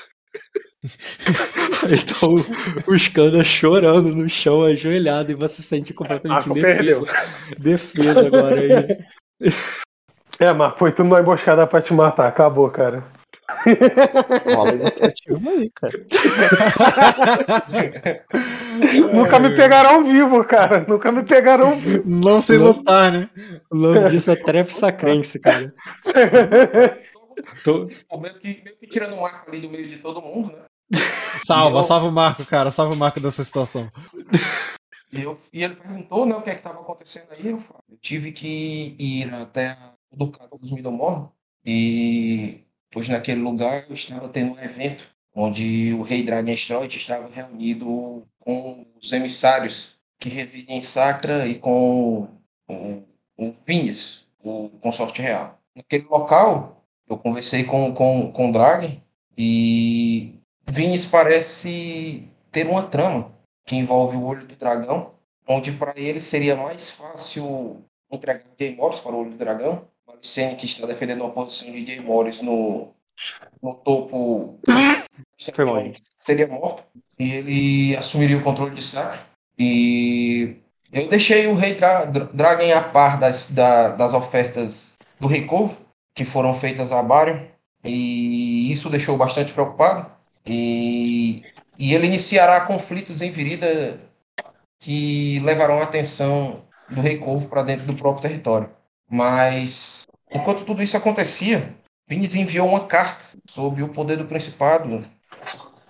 então 1.89 2.35
o 2.87 2.95
Skanda 2.95 3.43
chorando 3.43 4.13
no 4.15 4.29
chão, 4.29 4.63
ajoelhado, 4.63 5.31
e 5.31 5.35
você 5.35 5.61
se 5.61 5.63
sente 5.63 5.93
completamente 5.93 6.49
ah, 6.49 6.53
defesa. 6.53 7.05
Defesa 7.57 8.27
agora 8.27 8.59
aí. 8.59 9.49
É, 10.39 10.51
mas 10.51 10.77
foi 10.77 10.91
tudo 10.91 11.05
uma 11.05 11.19
emboscada 11.19 11.65
pra 11.67 11.81
te 11.81 11.93
matar, 11.93 12.27
acabou, 12.27 12.69
cara. 12.69 13.03
Rola 14.55 14.73
iniciativa 14.73 15.49
aí, 15.49 15.69
cara. 15.71 15.93
Nunca 19.13 19.39
me 19.39 19.55
pegaram 19.55 20.03
vivo, 20.03 20.43
cara. 20.45 20.85
Nunca 20.87 21.11
me 21.11 21.23
pegaram 21.23 21.75
vivo. 21.75 22.03
Não 22.05 22.41
sei 22.41 22.57
lutar, 22.57 23.11
né? 23.11 23.29
O 23.71 23.75
nome 23.75 24.09
disso 24.09 24.31
é 24.31 24.35
trefe 24.35 24.73
sacrense, 24.73 25.39
cara. 25.39 25.73
Tô... 27.63 27.87
Meio, 28.19 28.39
que, 28.39 28.61
meio 28.63 28.77
que 28.77 28.87
tirando 28.87 29.15
um 29.15 29.25
arco 29.25 29.49
ali 29.49 29.61
do 29.61 29.69
meio 29.69 29.89
de 29.89 29.97
todo 29.97 30.21
mundo, 30.21 30.51
né? 30.51 30.65
Salva, 31.45 31.79
eu... 31.79 31.83
salva 31.83 32.07
o 32.07 32.11
Marco, 32.11 32.45
cara. 32.45 32.71
Salva 32.71 32.93
o 32.93 32.97
Marco 32.97 33.19
dessa 33.19 33.43
situação. 33.43 33.91
E, 35.11 35.21
eu, 35.21 35.39
e 35.51 35.63
ele 35.63 35.75
perguntou 35.75 36.25
né, 36.25 36.35
o 36.35 36.41
que 36.41 36.49
é 36.49 36.55
estava 36.55 36.79
acontecendo 36.79 37.27
aí. 37.31 37.47
Eu, 37.47 37.63
eu, 37.89 37.97
tive 37.99 38.31
que 38.31 38.95
ir 38.99 39.33
até 39.33 39.77
o 40.11 40.17
Ducado 40.17 40.57
dos 40.57 40.71
Midomor 40.71 41.31
e 41.65 42.63
pois 42.93 43.09
naquele 43.09 43.41
lugar 43.41 43.85
estava 43.89 44.29
tendo 44.29 44.53
um 44.53 44.59
evento 44.59 45.07
onde 45.35 45.93
o 45.93 46.03
rei 46.03 46.23
Dragonstrot 46.23 46.95
estava 46.95 47.27
reunido 47.27 48.25
com 48.39 48.85
os 49.01 49.11
emissários 49.11 49.97
que 50.19 50.29
residem 50.29 50.77
em 50.77 50.81
Sacra 50.81 51.47
e 51.47 51.55
com 51.55 52.29
o, 52.67 53.03
o 53.37 53.53
o 54.43 54.69
consorte 54.81 55.21
real. 55.21 55.57
Naquele 55.75 56.05
local, 56.05 56.83
eu 57.09 57.17
conversei 57.17 57.63
com, 57.63 57.93
com, 57.93 58.31
com 58.31 58.51
Dragon 58.51 58.91
e 59.37 60.35
Vinhas 60.69 61.05
parece 61.05 62.27
ter 62.51 62.67
uma 62.67 62.83
trama 62.83 63.31
que 63.65 63.75
envolve 63.75 64.17
o 64.17 64.23
Olho 64.23 64.45
do 64.45 64.55
Dragão, 64.55 65.13
onde 65.47 65.71
para 65.71 65.93
ele 65.97 66.19
seria 66.19 66.55
mais 66.55 66.89
fácil 66.89 67.83
entregar 68.11 68.43
Jay 68.59 68.75
Morris 68.75 68.99
para 68.99 69.13
o 69.13 69.19
Olho 69.19 69.31
do 69.31 69.37
Dragão. 69.37 69.87
Malicene, 70.23 70.55
que 70.55 70.65
está 70.65 70.87
defendendo 70.87 71.23
a 71.25 71.29
posição 71.29 71.69
de 71.71 71.85
Jay 71.85 71.99
Morris 71.99 72.41
no, 72.41 72.93
no 73.61 73.73
topo, 73.75 74.57
Foi 75.53 75.65
mal. 75.65 75.83
seria 76.15 76.47
morto. 76.47 76.83
E 77.19 77.31
ele 77.33 77.97
assumiria 77.97 78.37
o 78.37 78.43
controle 78.43 78.73
de 78.73 78.81
Sacra. 78.81 79.19
E 79.59 80.55
eu 80.91 81.07
deixei 81.09 81.47
o 81.47 81.55
rei 81.55 81.75
Dra 81.75 82.05
Dragon 82.05 82.73
a 82.73 82.81
par 82.81 83.19
das, 83.19 83.49
da, 83.51 83.89
das 83.89 84.13
ofertas 84.13 84.93
do 85.19 85.27
Rei 85.27 85.45
Corvo, 85.45 85.85
que 86.15 86.25
foram 86.25 86.53
feitas 86.53 86.91
a 86.91 87.03
Barion. 87.03 87.39
E 87.83 88.71
isso 88.71 88.89
deixou 88.89 89.17
bastante 89.17 89.51
preocupado. 89.51 90.09
E, 90.45 91.43
e 91.77 91.93
ele 91.93 92.07
iniciará 92.07 92.61
conflitos 92.61 93.21
em 93.21 93.29
Virida 93.31 93.99
que 94.79 95.39
levarão 95.41 95.79
a 95.79 95.83
atenção 95.83 96.63
do 96.89 97.01
Rei 97.01 97.17
Corvo 97.17 97.49
para 97.49 97.63
dentro 97.63 97.85
do 97.85 97.95
próprio 97.95 98.29
território. 98.29 98.69
Mas, 99.09 100.05
enquanto 100.33 100.65
tudo 100.65 100.81
isso 100.81 100.97
acontecia, 100.97 101.75
Vinicius 102.07 102.35
enviou 102.35 102.67
uma 102.67 102.85
carta 102.85 103.23
sob 103.49 103.81
o 103.81 103.89
poder 103.89 104.17
do 104.17 104.25
Principado, 104.25 105.05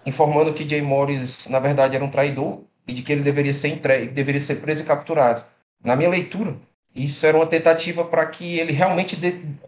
informando 0.06 0.54
que 0.54 0.68
Jay 0.68 0.82
Morris, 0.82 1.48
na 1.48 1.60
verdade, 1.60 1.96
era 1.96 2.06
um 2.06 2.10
traidor 2.10 2.64
e 2.88 2.94
de 2.94 3.02
que 3.02 3.12
ele 3.12 3.22
deveria 3.22 3.54
ser 3.54 3.70
entregue, 3.70 4.08
deveria 4.08 4.42
ser 4.42 4.56
preso 4.58 4.84
e 4.84 4.86
capturado. 4.86 5.44
Na 5.84 5.96
minha 5.96 6.10
leitura, 6.10 6.56
isso 6.96 7.26
era 7.26 7.38
uma 7.38 7.48
tentativa 7.48 8.06
para 8.06 8.26
que 8.26 8.60
ele 8.60 8.72
realmente 8.72 9.18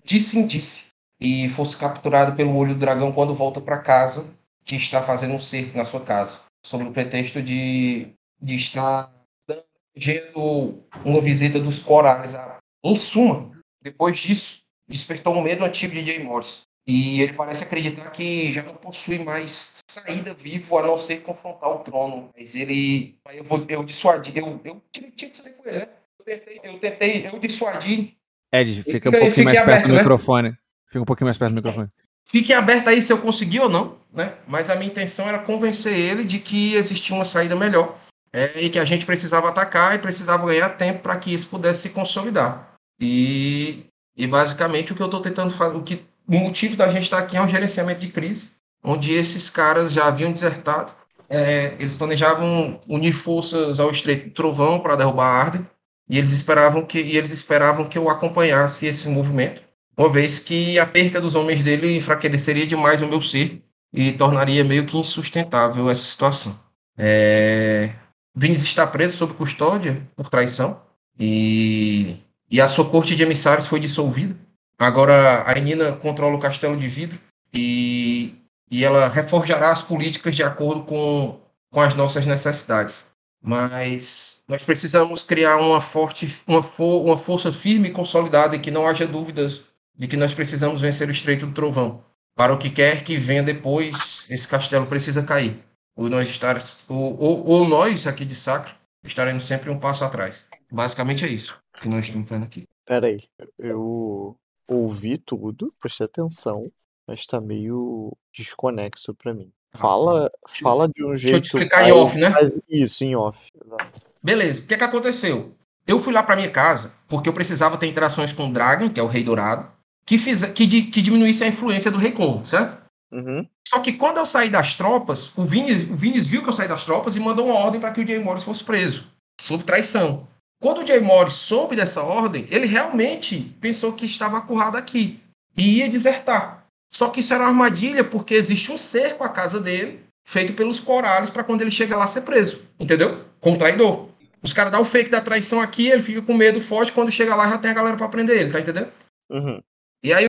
descendisse 0.03 0.87
e 1.19 1.49
fosse 1.49 1.77
capturado 1.77 2.35
pelo 2.35 2.55
olho 2.55 2.73
do 2.73 2.79
dragão 2.79 3.11
quando 3.11 3.33
volta 3.33 3.61
para 3.61 3.79
casa 3.79 4.33
que 4.63 4.75
está 4.75 5.01
fazendo 5.01 5.33
um 5.33 5.39
cerco 5.39 5.77
na 5.77 5.85
sua 5.85 6.01
casa, 6.01 6.39
sob 6.65 6.83
o 6.83 6.91
pretexto 6.91 7.41
de, 7.41 8.09
de 8.41 8.55
estar 8.55 9.11
dando 9.47 10.83
uma 11.03 11.21
visita 11.21 11.59
dos 11.59 11.79
corais. 11.79 12.35
Em 12.83 12.95
suma, 12.95 13.51
depois 13.81 14.19
disso, 14.19 14.64
despertou 14.87 15.35
um 15.35 15.41
medo 15.41 15.63
antigo 15.63 15.93
de 15.93 16.05
Jay 16.05 16.23
Morris. 16.23 16.63
E 16.87 17.21
ele 17.21 17.33
parece 17.33 17.63
acreditar 17.63 18.11
que 18.11 18.53
já 18.53 18.61
não 18.61 18.75
possui 18.75 19.17
mais 19.17 19.79
saída 19.89 20.35
vivo 20.35 20.77
a 20.77 20.83
não 20.83 20.95
ser 20.95 21.21
confrontar 21.21 21.69
o 21.69 21.79
trono. 21.79 22.29
Mas 22.37 22.55
ele. 22.55 23.17
Eu, 23.33 23.43
vou, 23.43 23.65
eu 23.67 23.83
dissuadi. 23.83 24.31
Eu, 24.35 24.61
eu 24.63 24.81
tinha 24.91 25.09
que 25.11 25.35
fazer 25.35 25.53
com 25.53 25.67
ele, 25.67 25.79
né? 25.79 25.89
Eu 26.19 26.25
tentei, 26.25 26.59
eu 26.63 26.79
tentei, 26.79 27.27
eu 27.27 27.39
dissuadi. 27.39 28.15
Ed, 28.53 28.83
fica, 28.83 28.91
fica 28.91 29.09
um 29.09 29.19
pouquinho 29.19 29.45
mais 29.45 29.57
aberto, 29.57 29.75
perto 29.75 29.87
do 29.87 29.93
né? 29.93 29.99
microfone. 29.99 30.57
Fica 30.87 31.01
um 31.01 31.05
pouquinho 31.05 31.25
mais 31.25 31.37
perto 31.37 31.51
do 31.51 31.55
microfone. 31.55 31.89
Fiquem 32.25 32.55
aberto 32.55 32.87
aí 32.87 33.01
se 33.01 33.11
eu 33.11 33.19
conseguir 33.19 33.61
ou 33.61 33.69
não, 33.69 33.97
né? 34.13 34.33
Mas 34.47 34.69
a 34.69 34.75
minha 34.75 34.89
intenção 34.89 35.27
era 35.27 35.39
convencer 35.39 35.97
ele 35.97 36.23
de 36.23 36.39
que 36.39 36.75
existia 36.75 37.15
uma 37.15 37.25
saída 37.25 37.55
melhor 37.55 37.97
é, 38.33 38.61
e 38.61 38.69
que 38.69 38.79
a 38.79 38.85
gente 38.85 39.05
precisava 39.05 39.49
atacar 39.49 39.95
e 39.95 39.99
precisava 39.99 40.45
ganhar 40.45 40.69
tempo 40.69 40.99
para 40.99 41.17
que 41.17 41.33
isso 41.33 41.47
pudesse 41.47 41.83
se 41.83 41.89
consolidar. 41.91 42.75
E, 42.99 43.85
e 44.15 44.27
basicamente 44.27 44.91
o 44.91 44.95
que 44.95 45.01
eu 45.01 45.07
estou 45.07 45.21
tentando 45.21 45.51
fazer, 45.51 45.75
o 45.75 45.83
que 45.83 46.05
o 46.27 46.37
motivo 46.37 46.75
da 46.75 46.89
gente 46.89 47.03
estar 47.03 47.17
tá 47.17 47.23
aqui 47.23 47.37
é 47.37 47.41
um 47.41 47.47
gerenciamento 47.47 48.01
de 48.01 48.07
crise, 48.07 48.51
onde 48.83 49.13
esses 49.13 49.49
caras 49.49 49.91
já 49.91 50.07
haviam 50.07 50.31
desertado. 50.31 50.91
É, 51.27 51.73
eles 51.79 51.95
planejavam 51.95 52.79
unir 52.87 53.13
forças 53.13 53.79
ao 53.79 53.89
Estreito 53.89 54.29
do 54.29 54.33
Trovão 54.33 54.79
para 54.79 54.95
derrubar 54.95 55.25
a 55.25 55.41
Arden, 55.41 55.67
e 56.07 56.17
eles 56.17 56.31
esperavam 56.31 56.85
que 56.85 56.99
e 56.99 57.17
eles 57.17 57.31
esperavam 57.31 57.85
que 57.85 57.97
eu 57.97 58.09
acompanhasse 58.09 58.85
esse 58.85 59.09
movimento 59.09 59.65
uma 59.97 60.09
vez 60.09 60.39
que 60.39 60.77
a 60.77 60.85
perca 60.85 61.21
dos 61.21 61.35
homens 61.35 61.61
dele 61.61 61.95
enfraqueceria 61.95 62.67
demais 62.67 63.01
o 63.01 63.07
meu 63.07 63.21
ser 63.21 63.61
e 63.93 64.11
tornaria 64.11 64.63
meio 64.63 64.85
que 64.85 64.97
insustentável 64.97 65.89
essa 65.89 66.03
situação. 66.03 66.59
É... 66.97 67.93
Vins 68.35 68.61
está 68.61 68.85
preso 68.85 69.17
sob 69.17 69.33
custódia 69.33 70.05
por 70.15 70.29
traição 70.29 70.81
e, 71.17 72.17
e 72.49 72.61
a 72.61 72.67
sua 72.67 72.89
corte 72.89 73.15
de 73.15 73.23
emissários 73.23 73.67
foi 73.67 73.79
dissolvida. 73.79 74.35
Agora 74.77 75.43
a 75.47 75.57
Enina 75.57 75.93
controla 75.93 76.35
o 76.35 76.39
castelo 76.39 76.77
de 76.77 76.87
vidro 76.87 77.19
e, 77.53 78.35
e 78.69 78.83
ela 78.83 79.07
reforjará 79.07 79.71
as 79.71 79.81
políticas 79.81 80.35
de 80.35 80.43
acordo 80.43 80.83
com, 80.83 81.39
com 81.71 81.81
as 81.81 81.95
nossas 81.95 82.25
necessidades. 82.25 83.13
Mas 83.41 84.41
nós 84.47 84.63
precisamos 84.63 85.23
criar 85.23 85.57
uma 85.57 85.79
forte, 85.79 86.41
uma, 86.47 86.61
for, 86.61 87.05
uma 87.05 87.17
força 87.17 87.51
firme 87.51 87.89
e 87.89 87.91
consolidada 87.91 88.55
e 88.55 88.59
que 88.59 88.71
não 88.71 88.87
haja 88.87 89.07
dúvidas 89.07 89.65
de 89.97 90.07
que 90.07 90.17
nós 90.17 90.33
precisamos 90.33 90.81
vencer 90.81 91.07
o 91.07 91.11
Estreito 91.11 91.45
do 91.45 91.53
Trovão. 91.53 92.03
Para 92.35 92.53
o 92.53 92.57
que 92.57 92.69
quer 92.69 93.03
que 93.03 93.17
venha 93.17 93.41
depois, 93.41 94.25
esse 94.29 94.47
castelo 94.47 94.87
precisa 94.87 95.23
cair. 95.23 95.63
Ou 95.95 96.09
nós, 96.09 96.27
estar, 96.27 96.61
ou, 96.89 97.17
ou, 97.17 97.47
ou 97.47 97.69
nós 97.69 98.05
aqui 98.05 98.25
de 98.25 98.35
Sacra 98.35 98.73
estaremos 99.05 99.45
sempre 99.45 99.69
um 99.69 99.79
passo 99.79 100.03
atrás. 100.03 100.43
Basicamente 100.69 101.23
é 101.23 101.29
isso 101.29 101.57
que 101.81 101.89
nós 101.89 102.05
estamos 102.05 102.29
vendo 102.29 102.43
aqui. 102.43 102.63
Peraí, 102.85 103.23
eu 103.57 104.37
ouvi 104.67 105.17
tudo, 105.17 105.73
prestei 105.79 106.05
atenção, 106.05 106.71
mas 107.07 107.25
tá 107.25 107.41
meio 107.41 108.15
desconexo 108.35 109.13
pra 109.13 109.33
mim. 109.33 109.51
Ah, 109.73 109.77
fala, 109.79 110.31
fala 110.61 110.87
de 110.87 111.03
um 111.03 111.15
jeito. 111.17 111.31
Deixa 111.31 111.35
eu 111.35 111.41
te 111.41 111.45
explicar 111.45 111.87
em 111.87 111.91
off, 111.91 112.17
né? 112.17 112.31
Isso, 112.69 113.03
em 113.03 113.15
off. 113.15 113.39
Exato. 113.63 114.01
Beleza, 114.23 114.61
o 114.61 114.65
que, 114.65 114.77
que 114.77 114.83
aconteceu? 114.83 115.55
Eu 115.87 115.99
fui 115.99 116.13
lá 116.13 116.23
para 116.23 116.35
minha 116.35 116.49
casa 116.49 116.95
porque 117.07 117.29
eu 117.29 117.33
precisava 117.33 117.77
ter 117.77 117.87
interações 117.87 118.33
com 118.33 118.47
o 118.47 118.53
Dragon, 118.53 118.89
que 118.89 118.99
é 118.99 119.03
o 119.03 119.07
Rei 119.07 119.23
Dourado, 119.23 119.71
que, 120.05 120.17
fiz, 120.17 120.43
que, 120.47 120.67
que 120.67 121.01
diminuísse 121.01 121.43
a 121.43 121.47
influência 121.47 121.91
do 121.91 121.97
Rei 121.97 122.11
Corvo, 122.11 122.45
certo? 122.45 122.85
Uhum. 123.11 123.47
Só 123.67 123.79
que 123.79 123.93
quando 123.93 124.17
eu 124.17 124.25
saí 124.25 124.49
das 124.49 124.75
tropas, 124.75 125.35
o 125.37 125.43
Vinis, 125.43 125.89
o 125.89 125.95
Vinis 125.95 126.27
viu 126.27 126.43
que 126.43 126.49
eu 126.49 126.53
saí 126.53 126.67
das 126.67 126.85
tropas 126.85 127.15
e 127.15 127.19
mandou 127.19 127.47
uma 127.47 127.55
ordem 127.55 127.79
para 127.79 127.91
que 127.91 128.01
o 128.01 128.07
Jay 128.07 128.19
Morris 128.19 128.43
fosse 128.43 128.63
preso, 128.63 129.07
sob 129.39 129.63
traição. 129.63 130.27
Quando 130.65 130.81
o 130.81 130.87
Jay 130.87 130.99
Morris 130.99 131.35
soube 131.35 131.75
dessa 131.75 132.01
ordem, 132.01 132.47
ele 132.49 132.65
realmente 132.65 133.55
pensou 133.61 133.93
que 133.93 134.03
estava 134.03 134.39
acurrado 134.39 134.75
aqui 134.75 135.21
e 135.55 135.77
ia 135.77 135.87
desertar. 135.87 136.65
Só 136.91 137.09
que 137.09 137.19
isso 137.19 137.35
era 137.35 137.43
uma 137.43 137.49
armadilha 137.49 138.03
porque 138.03 138.33
existe 138.33 138.71
um 138.71 138.77
cerco 138.79 139.23
à 139.23 139.29
casa 139.29 139.59
dele, 139.59 140.03
feito 140.27 140.53
pelos 140.53 140.79
corales 140.79 141.29
para 141.29 141.43
quando 141.43 141.61
ele 141.61 141.69
chega 141.69 141.95
lá 141.95 142.07
ser 142.07 142.21
preso, 142.21 142.65
entendeu? 142.79 143.23
Com 143.39 143.55
traidor. 143.55 144.09
Os 144.41 144.53
caras 144.53 144.71
dão 144.71 144.81
o 144.81 144.85
fake 144.85 145.11
da 145.11 145.21
traição 145.21 145.61
aqui, 145.61 145.87
ele 145.87 146.01
fica 146.01 146.23
com 146.23 146.33
medo 146.33 146.59
forte, 146.59 146.91
quando 146.91 147.11
chega 147.11 147.35
lá 147.35 147.47
já 147.47 147.59
tem 147.59 147.69
a 147.69 147.75
galera 147.75 147.95
para 147.95 148.09
prender 148.09 148.41
ele, 148.41 148.51
tá 148.51 148.59
entendendo? 148.59 148.91
Uhum. 149.29 149.61
E 150.03 150.11
aí 150.13 150.25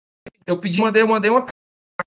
eu 0.47 0.59
pedi, 0.59 0.79
mandei, 0.83 1.01
eu 1.01 1.09
mandei 1.09 1.31
uma 1.31 1.41
carta 1.41 1.55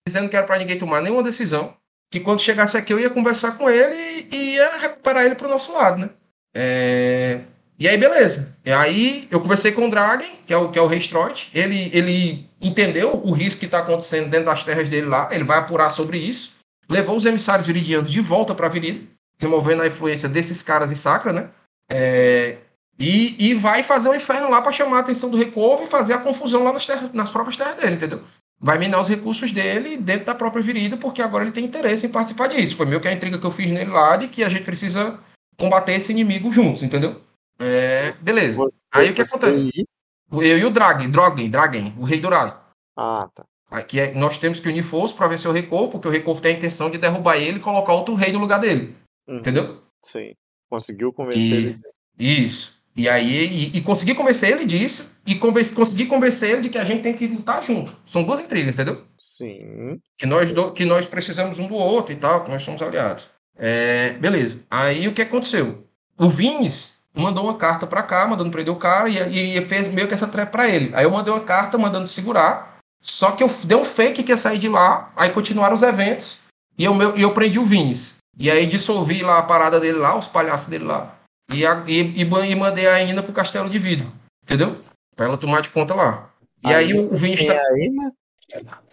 dizendo 0.06 0.30
que 0.30 0.36
era 0.36 0.46
para 0.46 0.60
ninguém 0.60 0.78
tomar 0.78 1.02
nenhuma 1.02 1.24
decisão, 1.24 1.76
que 2.12 2.20
quando 2.20 2.44
chegasse 2.44 2.78
aqui 2.78 2.94
eu 2.94 3.00
ia 3.00 3.10
conversar 3.10 3.58
com 3.58 3.68
ele 3.68 4.28
e 4.32 4.54
ia 4.54 4.78
recuperar 4.78 5.26
ele 5.26 5.34
pro 5.34 5.50
nosso 5.50 5.74
lado, 5.74 6.02
né? 6.02 6.10
É... 6.54 7.42
E 7.80 7.88
aí, 7.88 7.98
beleza. 7.98 8.58
E 8.66 8.72
aí 8.72 9.28
eu 9.32 9.40
conversei 9.40 9.72
com 9.72 9.88
o 9.88 9.90
Dragon, 9.90 10.26
que 10.46 10.54
é 10.54 10.58
o, 10.58 10.70
que 10.70 10.78
é 10.78 10.82
o 10.82 10.88
Rei 10.88 11.00
Stroit. 11.00 11.50
Ele, 11.54 11.90
ele 11.94 12.50
entendeu 12.62 13.22
o 13.24 13.32
risco 13.32 13.62
que 13.62 13.66
está 13.66 13.80
acontecendo 13.80 14.30
dentro 14.30 14.48
das 14.48 14.66
terras 14.66 14.90
dele 14.90 15.08
lá. 15.08 15.30
Ele 15.32 15.46
vai 15.46 15.60
apurar 15.60 15.90
sobre 15.90 16.18
isso. 16.18 16.52
Levou 16.90 17.16
os 17.16 17.26
emissários 17.26 17.68
viridianos 17.68 18.12
de 18.12 18.20
volta 18.20 18.54
para 18.54 18.68
Virida, 18.68 19.08
removendo 19.40 19.82
a 19.82 19.88
influência 19.88 20.28
desses 20.28 20.62
caras 20.62 20.92
em 20.92 20.96
Sacra, 20.96 21.32
né? 21.32 21.50
É, 21.90 22.58
e, 23.00 23.52
e 23.52 23.54
vai 23.54 23.82
fazer 23.82 24.10
um 24.10 24.16
inferno 24.16 24.50
lá 24.50 24.62
para 24.62 24.74
chamar 24.74 24.98
a 24.98 25.00
atenção 25.00 25.30
do 25.30 25.38
Recovo 25.38 25.84
e 25.84 25.88
fazer 25.88 26.14
a 26.14 26.18
confusão 26.18 26.64
lá 26.66 26.74
nas, 26.74 26.86
terras, 26.86 27.14
nas 27.14 27.30
próprias 27.30 27.56
terras 27.56 27.76
dele, 27.76 27.96
entendeu? 27.96 28.22
Vai 28.60 28.78
minar 28.78 29.00
os 29.00 29.08
recursos 29.08 29.52
dele 29.54 29.96
dentro 29.96 30.26
da 30.26 30.36
própria 30.36 30.62
virida, 30.62 30.98
porque 30.98 31.22
agora 31.22 31.46
ele 31.46 31.54
tem 31.54 31.64
interesse 31.64 32.06
em 32.06 32.10
participar 32.10 32.48
disso. 32.48 32.76
Foi 32.76 32.86
meio 32.86 33.00
que 33.00 33.08
a 33.08 33.14
intriga 33.14 33.38
que 33.38 33.46
eu 33.46 33.52
fiz 33.52 33.72
nele 33.72 33.90
lá 33.90 34.18
de 34.18 34.28
que 34.28 34.44
a 34.44 34.50
gente 34.50 34.66
precisa 34.66 35.18
combater 35.58 35.94
esse 35.94 36.12
inimigo 36.12 36.52
juntos, 36.52 36.84
entendeu? 36.84 37.22
É, 37.60 38.14
beleza. 38.14 38.58
Você, 38.58 38.76
Aí 38.94 39.12
o 39.12 39.14
que 39.14 39.22
acontece? 39.22 39.88
Eu 40.32 40.58
e 40.58 40.66
o 40.66 40.70
Dragon, 40.70 41.10
Drogen, 41.10 41.50
Dragon, 41.50 41.94
o 41.98 42.04
Rei 42.04 42.20
Dourado. 42.20 42.58
Ah, 42.96 43.28
tá. 43.34 43.44
Aqui 43.70 44.00
é, 44.00 44.14
nós 44.14 44.38
temos 44.38 44.60
que 44.60 44.68
unir 44.68 44.84
forças 44.84 45.16
para 45.16 45.28
vencer 45.28 45.50
o 45.50 45.54
Recovo, 45.54 45.92
porque 45.92 46.08
o 46.08 46.12
Recovo 46.12 46.42
tem 46.42 46.56
a 46.56 46.58
intenção 46.58 46.90
de 46.90 46.98
derrubar 46.98 47.38
ele 47.38 47.58
e 47.58 47.62
colocar 47.62 47.94
outro 47.94 48.16
rei 48.16 48.32
no 48.32 48.40
lugar 48.40 48.60
dele. 48.60 48.96
Uhum. 49.28 49.38
Entendeu? 49.38 49.84
Sim. 50.04 50.34
Conseguiu 50.70 51.14
convencer 51.14 51.42
e, 51.42 51.56
ele. 51.56 51.80
Isso. 52.18 52.80
E 52.96 53.08
aí, 53.08 53.46
e, 53.46 53.78
e 53.78 53.82
conseguir 53.82 54.16
convencer 54.16 54.52
ele 54.52 54.66
disso, 54.66 55.16
e 55.26 55.36
convencer, 55.36 55.76
conseguir 55.76 56.08
convencer 56.08 56.52
ele 56.52 56.62
de 56.62 56.70
que 56.70 56.78
a 56.78 56.84
gente 56.84 57.04
tem 57.04 57.14
que 57.14 57.28
lutar 57.28 57.64
junto. 57.64 57.96
São 58.06 58.24
duas 58.24 58.42
intrigas, 58.42 58.76
entendeu? 58.76 59.06
Sim. 59.20 60.00
Que 60.18 60.26
nós, 60.26 60.52
do, 60.52 60.74
que 60.74 60.84
nós 60.84 61.06
precisamos 61.06 61.60
um 61.60 61.68
do 61.68 61.76
outro 61.76 62.12
e 62.12 62.16
tal, 62.16 62.44
que 62.44 62.52
nós 62.52 62.64
somos 62.64 62.82
aliados. 62.82 63.30
É, 63.56 64.14
beleza. 64.14 64.66
Aí 64.70 65.08
o 65.08 65.14
que 65.14 65.22
aconteceu? 65.22 65.88
O 66.18 66.30
Vines 66.30 66.99
mandou 67.16 67.44
uma 67.44 67.56
carta 67.56 67.88
para 67.88 68.04
cá, 68.04 68.28
mandando 68.28 68.52
prender 68.52 68.74
o 68.74 68.78
cara, 68.78 69.10
e, 69.10 69.58
e, 69.58 69.62
fez 69.66 69.88
meio 69.94 70.08
que 70.08 70.14
essa 70.14 70.28
trap 70.28 70.52
para 70.52 70.70
ele. 70.70 70.92
Aí 70.94 71.04
eu 71.04 71.12
mandei 71.12 71.34
uma 71.34 71.44
carta 71.44 71.78
mandando 71.78 72.08
segurar, 72.08 72.78
só 73.02 73.32
que 73.32 73.44
eu 73.44 73.52
dei 73.64 73.78
um 73.78 73.86
fake 73.86 74.24
que 74.24 74.32
ia 74.32 74.38
sair 74.38 74.58
de 74.58 74.70
lá, 74.70 75.12
aí 75.16 75.30
continuaram 75.30 75.76
os 75.76 75.84
eventos, 75.84 76.40
e 76.78 76.86
eu, 76.86 77.00
eu, 77.02 77.16
eu 77.16 77.34
prendi 77.34 77.60
o 77.60 77.66
Vines. 77.66 78.16
E 78.38 78.50
aí 78.50 78.66
dissolvi 78.66 79.22
lá 79.22 79.40
a 79.40 79.44
parada 79.44 79.80
dele 79.80 79.98
lá, 79.98 80.18
os 80.18 80.28
palhaços 80.28 80.70
dele 80.70 80.86
lá. 80.86 81.16
E, 81.52 81.66
a, 81.66 81.84
e, 81.88 82.02
e, 82.02 82.22
e 82.22 82.56
mandei 82.56 82.88
a 82.88 83.02
Ina 83.02 83.22
pro 83.22 83.34
castelo 83.34 83.70
de 83.70 83.78
vidro. 83.78 84.10
Entendeu? 84.44 84.82
Pra 85.16 85.26
ela 85.26 85.38
tomar 85.38 85.62
de 85.62 85.70
conta 85.70 85.94
lá. 85.94 86.30
E 86.64 86.74
a 86.74 86.78
aí 86.78 86.94
o, 86.94 87.12
o 87.12 87.16
Vinhos 87.16 87.44
tá. 87.44 87.54
A 87.54 87.80
Ina? 87.80 88.14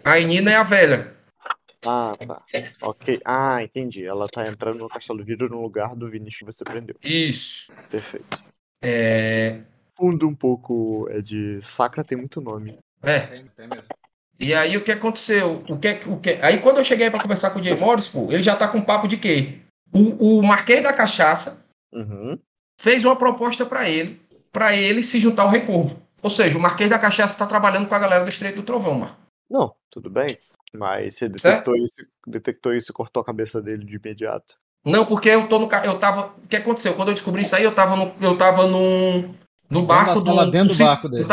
A 0.04 0.18
Nina 0.18 0.50
é 0.50 0.56
a 0.56 0.62
velha. 0.62 1.14
Ah, 1.86 2.12
tá. 2.18 2.42
Ok. 2.82 3.20
Ah, 3.24 3.62
entendi. 3.62 4.05
Ela 4.05 4.28
tá 4.28 4.47
entrando 4.47 4.78
no 4.78 4.89
castelo 4.89 5.18
de 5.18 5.24
vidro 5.24 5.48
no 5.48 5.62
lugar 5.62 5.94
do 5.94 6.10
Vinícius 6.10 6.39
que 6.39 6.44
você 6.44 6.65
prendeu. 6.65 6.97
Isso. 7.02 7.73
Perfeito. 7.90 8.42
É. 8.82 9.60
Fundo 9.97 10.28
um 10.28 10.34
pouco 10.34 11.08
é 11.10 11.20
de. 11.20 11.60
Sacra 11.62 12.05
tem 12.05 12.18
muito 12.18 12.40
nome. 12.40 12.78
É. 13.02 13.20
Tem, 13.20 13.47
tem 13.47 13.68
mesmo. 13.68 13.89
E 14.39 14.52
aí 14.52 14.76
o 14.76 14.84
que 14.84 14.92
aconteceu? 14.92 15.65
O 15.68 15.78
que, 15.78 15.98
o 16.06 16.18
que... 16.18 16.39
Aí 16.42 16.58
quando 16.60 16.78
eu 16.78 16.84
cheguei 16.84 17.10
para 17.10 17.23
conversar 17.23 17.50
com 17.50 17.58
o 17.58 17.62
Jay 17.62 17.74
Morris, 17.74 18.06
pô, 18.06 18.31
ele 18.31 18.42
já 18.42 18.55
tá 18.55 18.68
com 18.68 18.82
papo 18.82 19.08
de 19.08 19.16
quê? 19.16 19.60
O, 19.92 20.40
o 20.40 20.42
Marquês 20.42 20.82
da 20.82 20.92
Cachaça 20.92 21.66
uhum. 21.92 22.39
fez 22.78 23.05
uma 23.05 23.16
proposta 23.16 23.65
para 23.65 23.89
ele, 23.89 24.20
para 24.52 24.76
ele 24.76 25.02
se 25.02 25.18
juntar 25.18 25.44
ao 25.44 25.48
Recurvo. 25.48 26.02
Ou 26.23 26.28
seja, 26.28 26.58
o 26.58 26.60
Marquês 26.60 26.90
da 26.90 26.98
Cachaça 26.98 27.32
está 27.32 27.47
trabalhando 27.47 27.89
com 27.89 27.94
a 27.94 27.98
galera 27.98 28.24
do 28.24 28.28
Estreito 28.28 28.56
do 28.56 28.62
Trovão, 28.62 28.94
mano. 28.94 29.16
Não, 29.48 29.74
tudo 29.90 30.10
bem. 30.10 30.39
Mas 30.76 31.16
você 31.16 31.28
detectou 31.28 31.76
isso, 31.76 31.94
detectou 32.26 32.74
isso 32.74 32.90
e 32.90 32.94
cortou 32.94 33.20
a 33.20 33.26
cabeça 33.26 33.60
dele 33.60 33.84
de 33.84 33.96
imediato. 33.96 34.55
Não, 34.84 35.05
porque 35.05 35.28
eu 35.30 35.48
tô 35.48 35.58
no 35.58 35.68
eu 35.84 35.98
tava, 35.98 36.26
o 36.26 36.48
que 36.48 36.56
aconteceu? 36.56 36.94
Quando 36.94 37.08
eu 37.08 37.14
descobri 37.14 37.42
isso 37.42 37.56
aí, 37.56 37.64
eu 37.64 37.74
tava 37.74 37.96
no 37.96 38.12
eu 38.20 38.36
tava 38.38 38.66
num 38.68 39.32
no 39.68 39.82
barco 39.82 40.20
do, 40.20 40.50
dentro 40.50 40.68
do, 40.68 40.78
do 40.78 40.84
barco 40.84 41.08
dele. 41.08 41.26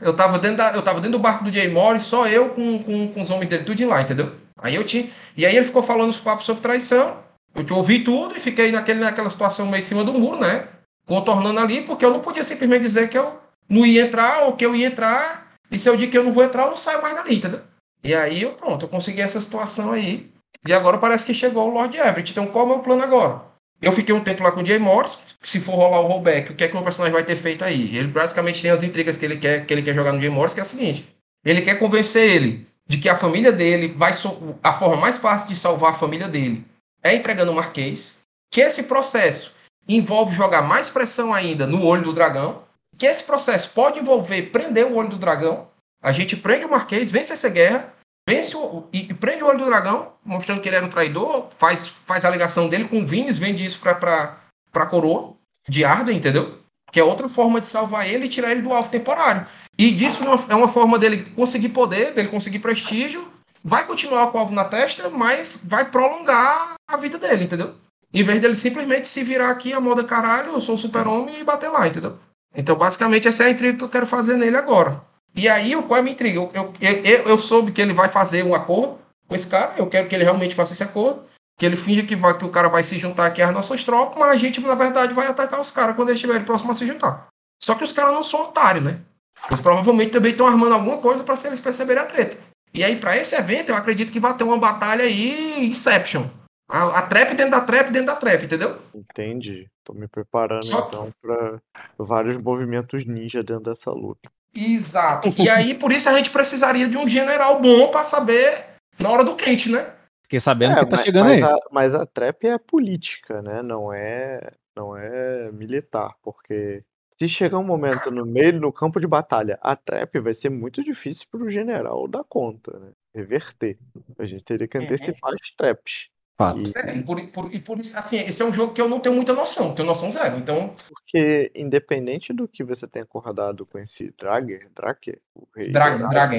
Eu, 0.00 0.08
eu, 0.08 0.16
tava 0.16 0.38
dentro 0.38 0.56
da, 0.56 0.72
eu 0.72 0.82
tava 0.82 1.00
dentro 1.00 1.18
do 1.18 1.22
barco 1.22 1.44
do 1.44 1.52
Jay 1.52 1.68
Morris, 1.68 2.04
só 2.04 2.28
eu 2.28 2.50
com, 2.50 2.78
com, 2.82 3.08
com 3.08 3.22
os 3.22 3.30
homens 3.30 3.48
dele, 3.48 3.64
tudo 3.64 3.88
lá, 3.88 4.00
entendeu? 4.00 4.32
Aí 4.56 4.74
eu 4.74 4.84
tinha. 4.84 5.08
E 5.36 5.44
aí 5.44 5.56
ele 5.56 5.66
ficou 5.66 5.82
falando 5.82 6.10
os 6.10 6.18
papos 6.18 6.46
sobre 6.46 6.62
traição. 6.62 7.18
Eu 7.54 7.64
te 7.64 7.72
ouvi 7.72 8.04
tudo 8.04 8.36
e 8.36 8.40
fiquei 8.40 8.70
naquele, 8.70 9.00
naquela 9.00 9.28
situação 9.28 9.66
meio 9.66 9.80
em 9.80 9.82
cima 9.82 10.04
do 10.04 10.14
muro, 10.14 10.38
né? 10.38 10.68
Contornando 11.04 11.58
ali, 11.58 11.82
porque 11.82 12.04
eu 12.04 12.12
não 12.12 12.20
podia 12.20 12.44
simplesmente 12.44 12.82
dizer 12.82 13.10
que 13.10 13.18
eu 13.18 13.40
não 13.68 13.84
ia 13.84 14.02
entrar 14.02 14.44
ou 14.44 14.52
que 14.52 14.64
eu 14.64 14.76
ia 14.76 14.86
entrar. 14.86 15.48
E 15.68 15.78
se 15.78 15.88
eu 15.88 15.96
digo 15.96 16.12
que 16.12 16.18
eu 16.18 16.24
não 16.24 16.32
vou 16.32 16.44
entrar, 16.44 16.64
eu 16.64 16.70
não 16.70 16.76
saio 16.76 17.02
mais 17.02 17.16
dali, 17.16 17.36
entendeu? 17.36 17.60
E 18.02 18.14
aí 18.14 18.42
eu 18.42 18.52
pronto, 18.52 18.84
eu 18.84 18.88
consegui 18.88 19.20
essa 19.20 19.40
situação 19.40 19.92
aí. 19.92 20.30
E 20.66 20.72
agora 20.72 20.98
parece 20.98 21.24
que 21.24 21.34
chegou 21.34 21.68
o 21.68 21.72
Lord 21.72 21.96
Everett. 21.96 22.32
Então 22.32 22.46
qual 22.46 22.64
é 22.64 22.66
o 22.66 22.70
meu 22.70 22.78
plano 22.80 23.02
agora? 23.02 23.42
Eu 23.82 23.92
fiquei 23.92 24.14
um 24.14 24.22
tempo 24.22 24.42
lá 24.42 24.52
com 24.52 24.60
o 24.60 24.66
Jay 24.66 24.78
Morris. 24.78 25.18
Se 25.42 25.58
for 25.58 25.74
rolar 25.74 26.00
o 26.00 26.06
rollback, 26.06 26.52
o 26.52 26.54
que 26.54 26.64
é 26.64 26.66
que 26.66 26.74
o 26.74 26.76
meu 26.76 26.84
personagem 26.84 27.14
vai 27.14 27.24
ter 27.24 27.36
feito 27.36 27.64
aí? 27.64 27.96
Ele 27.96 28.08
basicamente 28.08 28.60
tem 28.60 28.70
as 28.70 28.82
intrigas 28.82 29.16
que 29.16 29.24
ele 29.24 29.38
quer, 29.38 29.64
que 29.64 29.72
ele 29.72 29.82
quer 29.82 29.94
jogar 29.94 30.12
no 30.12 30.20
Jay 30.20 30.28
Morris, 30.28 30.52
que 30.52 30.60
é 30.60 30.62
a 30.62 30.66
seguinte: 30.66 31.08
ele 31.44 31.62
quer 31.62 31.78
convencer 31.78 32.28
ele 32.28 32.66
de 32.86 32.98
que 32.98 33.08
a 33.08 33.16
família 33.16 33.50
dele 33.50 33.94
vai. 33.96 34.12
So 34.12 34.56
a 34.62 34.72
forma 34.72 34.96
mais 34.96 35.16
fácil 35.16 35.48
de 35.48 35.56
salvar 35.56 35.92
a 35.92 35.94
família 35.94 36.28
dele 36.28 36.64
é 37.02 37.14
entregando 37.14 37.52
o 37.52 37.54
Marquês. 37.54 38.18
Que 38.50 38.60
esse 38.60 38.82
processo 38.82 39.54
envolve 39.88 40.34
jogar 40.34 40.60
mais 40.60 40.90
pressão 40.90 41.32
ainda 41.32 41.66
no 41.66 41.84
olho 41.84 42.02
do 42.02 42.12
dragão. 42.12 42.62
Que 42.98 43.06
esse 43.06 43.22
processo 43.22 43.70
pode 43.70 43.98
envolver 43.98 44.50
prender 44.50 44.84
o 44.84 44.96
olho 44.96 45.08
do 45.08 45.16
dragão. 45.16 45.68
A 46.02 46.12
gente 46.12 46.36
prende 46.36 46.64
o 46.64 46.70
Marquês, 46.70 47.10
vence 47.10 47.32
essa 47.32 47.48
guerra 47.48 47.94
vence 48.30 48.56
o, 48.56 48.84
e, 48.92 49.10
e, 49.10 49.14
prende 49.14 49.42
o 49.42 49.46
olho 49.48 49.58
do 49.58 49.64
dragão, 49.64 50.12
mostrando 50.24 50.60
que 50.60 50.68
ele 50.68 50.76
era 50.76 50.86
um 50.86 50.90
traidor, 50.90 51.48
faz, 51.56 51.88
faz 51.88 52.24
a 52.24 52.30
ligação 52.30 52.68
dele 52.68 52.84
com 52.84 53.00
o 53.00 53.06
Vines, 53.06 53.38
vende 53.38 53.64
isso 53.64 53.80
pra, 53.80 53.94
pra, 53.94 54.38
pra 54.70 54.86
coroa 54.86 55.34
de 55.68 55.84
Arden, 55.84 56.16
entendeu? 56.16 56.58
Que 56.92 57.00
é 57.00 57.04
outra 57.04 57.28
forma 57.28 57.60
de 57.60 57.66
salvar 57.66 58.08
ele 58.08 58.26
e 58.26 58.28
tirar 58.28 58.52
ele 58.52 58.62
do 58.62 58.72
alvo 58.72 58.90
temporário. 58.90 59.46
E 59.76 59.90
disso 59.90 60.22
é 60.48 60.54
uma 60.54 60.68
forma 60.68 60.98
dele 60.98 61.24
conseguir 61.30 61.70
poder, 61.70 62.12
dele 62.12 62.28
conseguir 62.28 62.60
prestígio, 62.60 63.30
vai 63.64 63.84
continuar 63.84 64.28
com 64.28 64.38
o 64.38 64.40
alvo 64.40 64.54
na 64.54 64.64
testa, 64.64 65.08
mas 65.10 65.58
vai 65.62 65.90
prolongar 65.90 66.74
a 66.88 66.96
vida 66.96 67.18
dele, 67.18 67.44
entendeu? 67.44 67.74
Em 68.12 68.22
vez 68.24 68.40
dele 68.40 68.56
simplesmente 68.56 69.06
se 69.06 69.22
virar 69.22 69.50
aqui 69.50 69.72
a 69.72 69.80
moda 69.80 70.04
caralho, 70.04 70.52
eu 70.52 70.60
sou 70.60 70.76
super-homem 70.76 71.40
e 71.40 71.44
bater 71.44 71.68
lá, 71.68 71.86
entendeu? 71.86 72.18
Então, 72.54 72.74
basicamente, 72.76 73.28
essa 73.28 73.44
é 73.44 73.46
a 73.46 73.50
intriga 73.50 73.78
que 73.78 73.84
eu 73.84 73.88
quero 73.88 74.06
fazer 74.06 74.36
nele 74.36 74.56
agora. 74.56 75.00
E 75.34 75.48
aí, 75.48 75.74
qual 75.82 75.96
é 75.96 76.00
a 76.00 76.02
minha 76.02 76.14
intriga? 76.14 76.38
Eu, 76.38 76.50
eu, 76.54 76.74
eu, 76.80 77.28
eu, 77.28 77.38
soube 77.38 77.72
que 77.72 77.80
ele 77.80 77.94
vai 77.94 78.08
fazer 78.08 78.44
um 78.44 78.54
acordo 78.54 78.98
com 79.28 79.34
esse 79.34 79.46
cara, 79.46 79.74
eu 79.76 79.86
quero 79.86 80.08
que 80.08 80.14
ele 80.14 80.24
realmente 80.24 80.54
faça 80.54 80.72
esse 80.72 80.82
acordo, 80.82 81.22
que 81.56 81.64
ele 81.64 81.76
finja 81.76 82.02
que, 82.02 82.16
vai, 82.16 82.36
que 82.36 82.44
o 82.44 82.50
cara 82.50 82.68
vai 82.68 82.82
se 82.82 82.98
juntar 82.98 83.26
aqui 83.26 83.40
às 83.40 83.52
nossas 83.52 83.84
tropas, 83.84 84.18
mas 84.18 84.30
a 84.30 84.36
gente, 84.36 84.60
na 84.60 84.74
verdade, 84.74 85.14
vai 85.14 85.28
atacar 85.28 85.60
os 85.60 85.70
caras 85.70 85.94
quando 85.94 86.08
eles 86.08 86.18
estiverem 86.18 86.44
próximos 86.44 86.76
a 86.76 86.78
se 86.78 86.86
juntar. 86.86 87.28
Só 87.62 87.74
que 87.74 87.84
os 87.84 87.92
caras 87.92 88.14
não 88.14 88.24
são 88.24 88.42
otários, 88.42 88.82
né? 88.82 89.00
Eles 89.48 89.60
provavelmente 89.60 90.10
também 90.10 90.32
estão 90.32 90.46
armando 90.46 90.74
alguma 90.74 90.98
coisa 90.98 91.22
para 91.22 91.36
eles 91.44 91.60
perceberem 91.60 92.02
a 92.02 92.06
treta. 92.06 92.36
E 92.72 92.84
aí, 92.84 92.96
para 92.96 93.16
esse 93.16 93.34
evento, 93.34 93.70
eu 93.70 93.76
acredito 93.76 94.12
que 94.12 94.20
vai 94.20 94.36
ter 94.36 94.44
uma 94.44 94.58
batalha 94.58 95.04
aí, 95.04 95.64
Inception. 95.66 96.26
A, 96.68 97.00
a 97.00 97.02
trap 97.02 97.34
dentro 97.34 97.50
da 97.50 97.60
trap 97.60 97.90
dentro 97.90 98.06
da 98.06 98.16
trap, 98.16 98.44
entendeu? 98.44 98.78
Entendi. 98.94 99.68
Tô 99.84 99.92
me 99.92 100.06
preparando 100.06 100.64
Só... 100.64 100.86
então 100.86 101.10
para 101.20 101.60
vários 101.98 102.36
movimentos 102.36 103.04
ninja 103.04 103.42
dentro 103.42 103.64
dessa 103.64 103.90
luta. 103.90 104.30
Exato. 104.54 105.32
E 105.38 105.48
aí, 105.48 105.74
por 105.74 105.92
isso, 105.92 106.08
a 106.08 106.16
gente 106.16 106.30
precisaria 106.30 106.88
de 106.88 106.96
um 106.96 107.08
general 107.08 107.60
bom 107.60 107.88
para 107.88 108.04
saber 108.04 108.64
na 108.98 109.08
hora 109.10 109.24
do 109.24 109.36
quente, 109.36 109.70
né? 109.70 109.86
Fiquei 110.22 110.40
sabendo 110.40 110.72
é, 110.72 110.80
que 110.80 110.86
tá 110.86 110.96
mas, 110.96 111.04
chegando 111.04 111.26
mas 111.26 111.42
aí. 111.42 111.42
A, 111.42 111.56
mas 111.72 111.94
a 111.94 112.06
trap 112.06 112.46
é 112.46 112.58
política, 112.58 113.42
né? 113.42 113.62
Não 113.62 113.92
é. 113.92 114.52
não 114.76 114.96
é 114.96 115.50
militar, 115.52 116.14
porque 116.22 116.82
se 117.18 117.28
chegar 117.28 117.58
um 117.58 117.64
momento 117.64 118.10
no 118.10 118.24
meio, 118.24 118.58
no 118.58 118.72
campo 118.72 118.98
de 118.98 119.06
batalha, 119.06 119.58
a 119.60 119.76
trap 119.76 120.18
vai 120.20 120.32
ser 120.32 120.48
muito 120.48 120.82
difícil 120.82 121.26
pro 121.30 121.50
general 121.50 122.08
dar 122.08 122.24
conta, 122.24 122.78
né? 122.78 122.92
Reverter. 123.14 123.76
A 124.18 124.24
gente 124.24 124.44
teria 124.44 124.66
que 124.66 124.78
Uhum. 124.78 124.84
antecipar 124.84 125.32
as 125.34 125.50
traps. 125.56 126.08
Fato. 126.40 126.72
É, 126.74 126.96
e 126.96 127.02
por, 127.02 127.20
por- 127.32 127.54
e 127.54 127.60
por 127.60 127.78
isso, 127.78 127.98
assim, 127.98 128.16
esse 128.18 128.40
é 128.40 128.44
um 128.46 128.52
jogo 128.52 128.72
que 128.72 128.80
eu 128.80 128.88
não 128.88 128.98
tenho 128.98 129.14
muita 129.14 129.34
noção, 129.34 129.74
tenho 129.74 129.86
noção 129.86 130.10
zero. 130.10 130.38
Então, 130.38 130.74
Porque, 130.88 131.52
independente 131.54 132.32
do 132.32 132.48
que 132.48 132.64
você 132.64 132.88
tenha 132.88 133.04
acordado 133.04 133.66
com 133.66 133.78
esse 133.78 134.10
Drager, 134.18 134.70
Draker, 134.74 135.20
o 135.34 135.46
rei 135.54 135.70
Dra 135.70 135.90
dourado, 135.90 136.08
Dragon. 136.08 136.36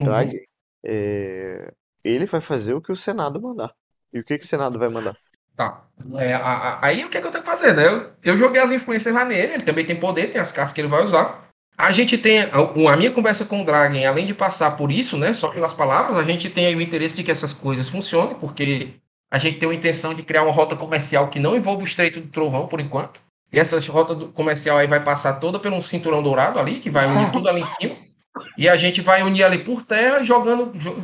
Uhum. 0.00 0.06
Dragon, 0.06 0.38
é, 0.84 1.72
ele 2.04 2.26
vai 2.26 2.40
fazer 2.40 2.74
o 2.74 2.80
que 2.80 2.92
o 2.92 2.96
Senado 2.96 3.42
mandar. 3.42 3.74
E 4.12 4.20
o 4.20 4.24
que, 4.24 4.38
que 4.38 4.44
o 4.44 4.48
Senado 4.48 4.78
vai 4.78 4.88
mandar? 4.88 5.16
Tá. 5.56 5.84
É, 6.14 6.32
a- 6.32 6.38
a- 6.38 6.86
aí 6.86 7.04
o 7.04 7.10
que, 7.10 7.18
é 7.18 7.20
que 7.20 7.26
eu 7.26 7.32
tenho 7.32 7.42
que 7.42 7.50
fazer, 7.50 7.74
né? 7.74 7.86
Eu, 7.86 8.12
eu 8.22 8.38
joguei 8.38 8.62
as 8.62 8.70
influências 8.70 9.12
lá 9.12 9.24
nele, 9.24 9.54
ele 9.54 9.64
também 9.64 9.84
tem 9.84 9.96
poder, 9.96 10.30
tem 10.30 10.40
as 10.40 10.52
cartas 10.52 10.72
que 10.72 10.80
ele 10.80 10.86
vai 10.88 11.02
usar. 11.02 11.42
A 11.76 11.90
gente 11.90 12.16
tem. 12.16 12.42
A, 12.42 12.92
a 12.92 12.96
minha 12.96 13.10
conversa 13.10 13.44
com 13.44 13.62
o 13.62 13.64
Dragon, 13.64 14.06
além 14.06 14.26
de 14.26 14.34
passar 14.34 14.76
por 14.76 14.92
isso, 14.92 15.16
né? 15.18 15.34
Só 15.34 15.48
pelas 15.48 15.72
palavras, 15.72 16.16
a 16.18 16.22
gente 16.22 16.48
tem 16.48 16.66
aí 16.66 16.76
o 16.76 16.80
interesse 16.80 17.16
de 17.16 17.24
que 17.24 17.30
essas 17.32 17.52
coisas 17.52 17.88
funcionem, 17.88 18.34
porque 18.36 18.94
a 19.30 19.38
gente 19.38 19.58
tem 19.58 19.70
a 19.70 19.74
intenção 19.74 20.12
de 20.14 20.22
criar 20.22 20.42
uma 20.42 20.52
rota 20.52 20.74
comercial 20.76 21.28
que 21.28 21.38
não 21.38 21.56
envolva 21.56 21.82
o 21.82 21.86
Estreito 21.86 22.20
do 22.20 22.28
Trovão, 22.28 22.66
por 22.66 22.80
enquanto. 22.80 23.20
E 23.52 23.58
essa 23.58 23.78
rota 23.90 24.14
comercial 24.32 24.78
aí 24.78 24.86
vai 24.86 25.00
passar 25.00 25.34
toda 25.40 25.58
por 25.58 25.72
um 25.72 25.82
cinturão 25.82 26.22
dourado 26.22 26.58
ali, 26.58 26.78
que 26.78 26.90
vai 26.90 27.06
unir 27.06 27.30
tudo 27.32 27.48
ali 27.48 27.60
em 27.60 27.64
cima. 27.64 27.96
E 28.56 28.68
a 28.68 28.76
gente 28.76 29.00
vai 29.00 29.22
unir 29.22 29.42
ali 29.44 29.58
por 29.58 29.82
terra, 29.82 30.22
jogando, 30.22 30.72
jo- 30.78 31.02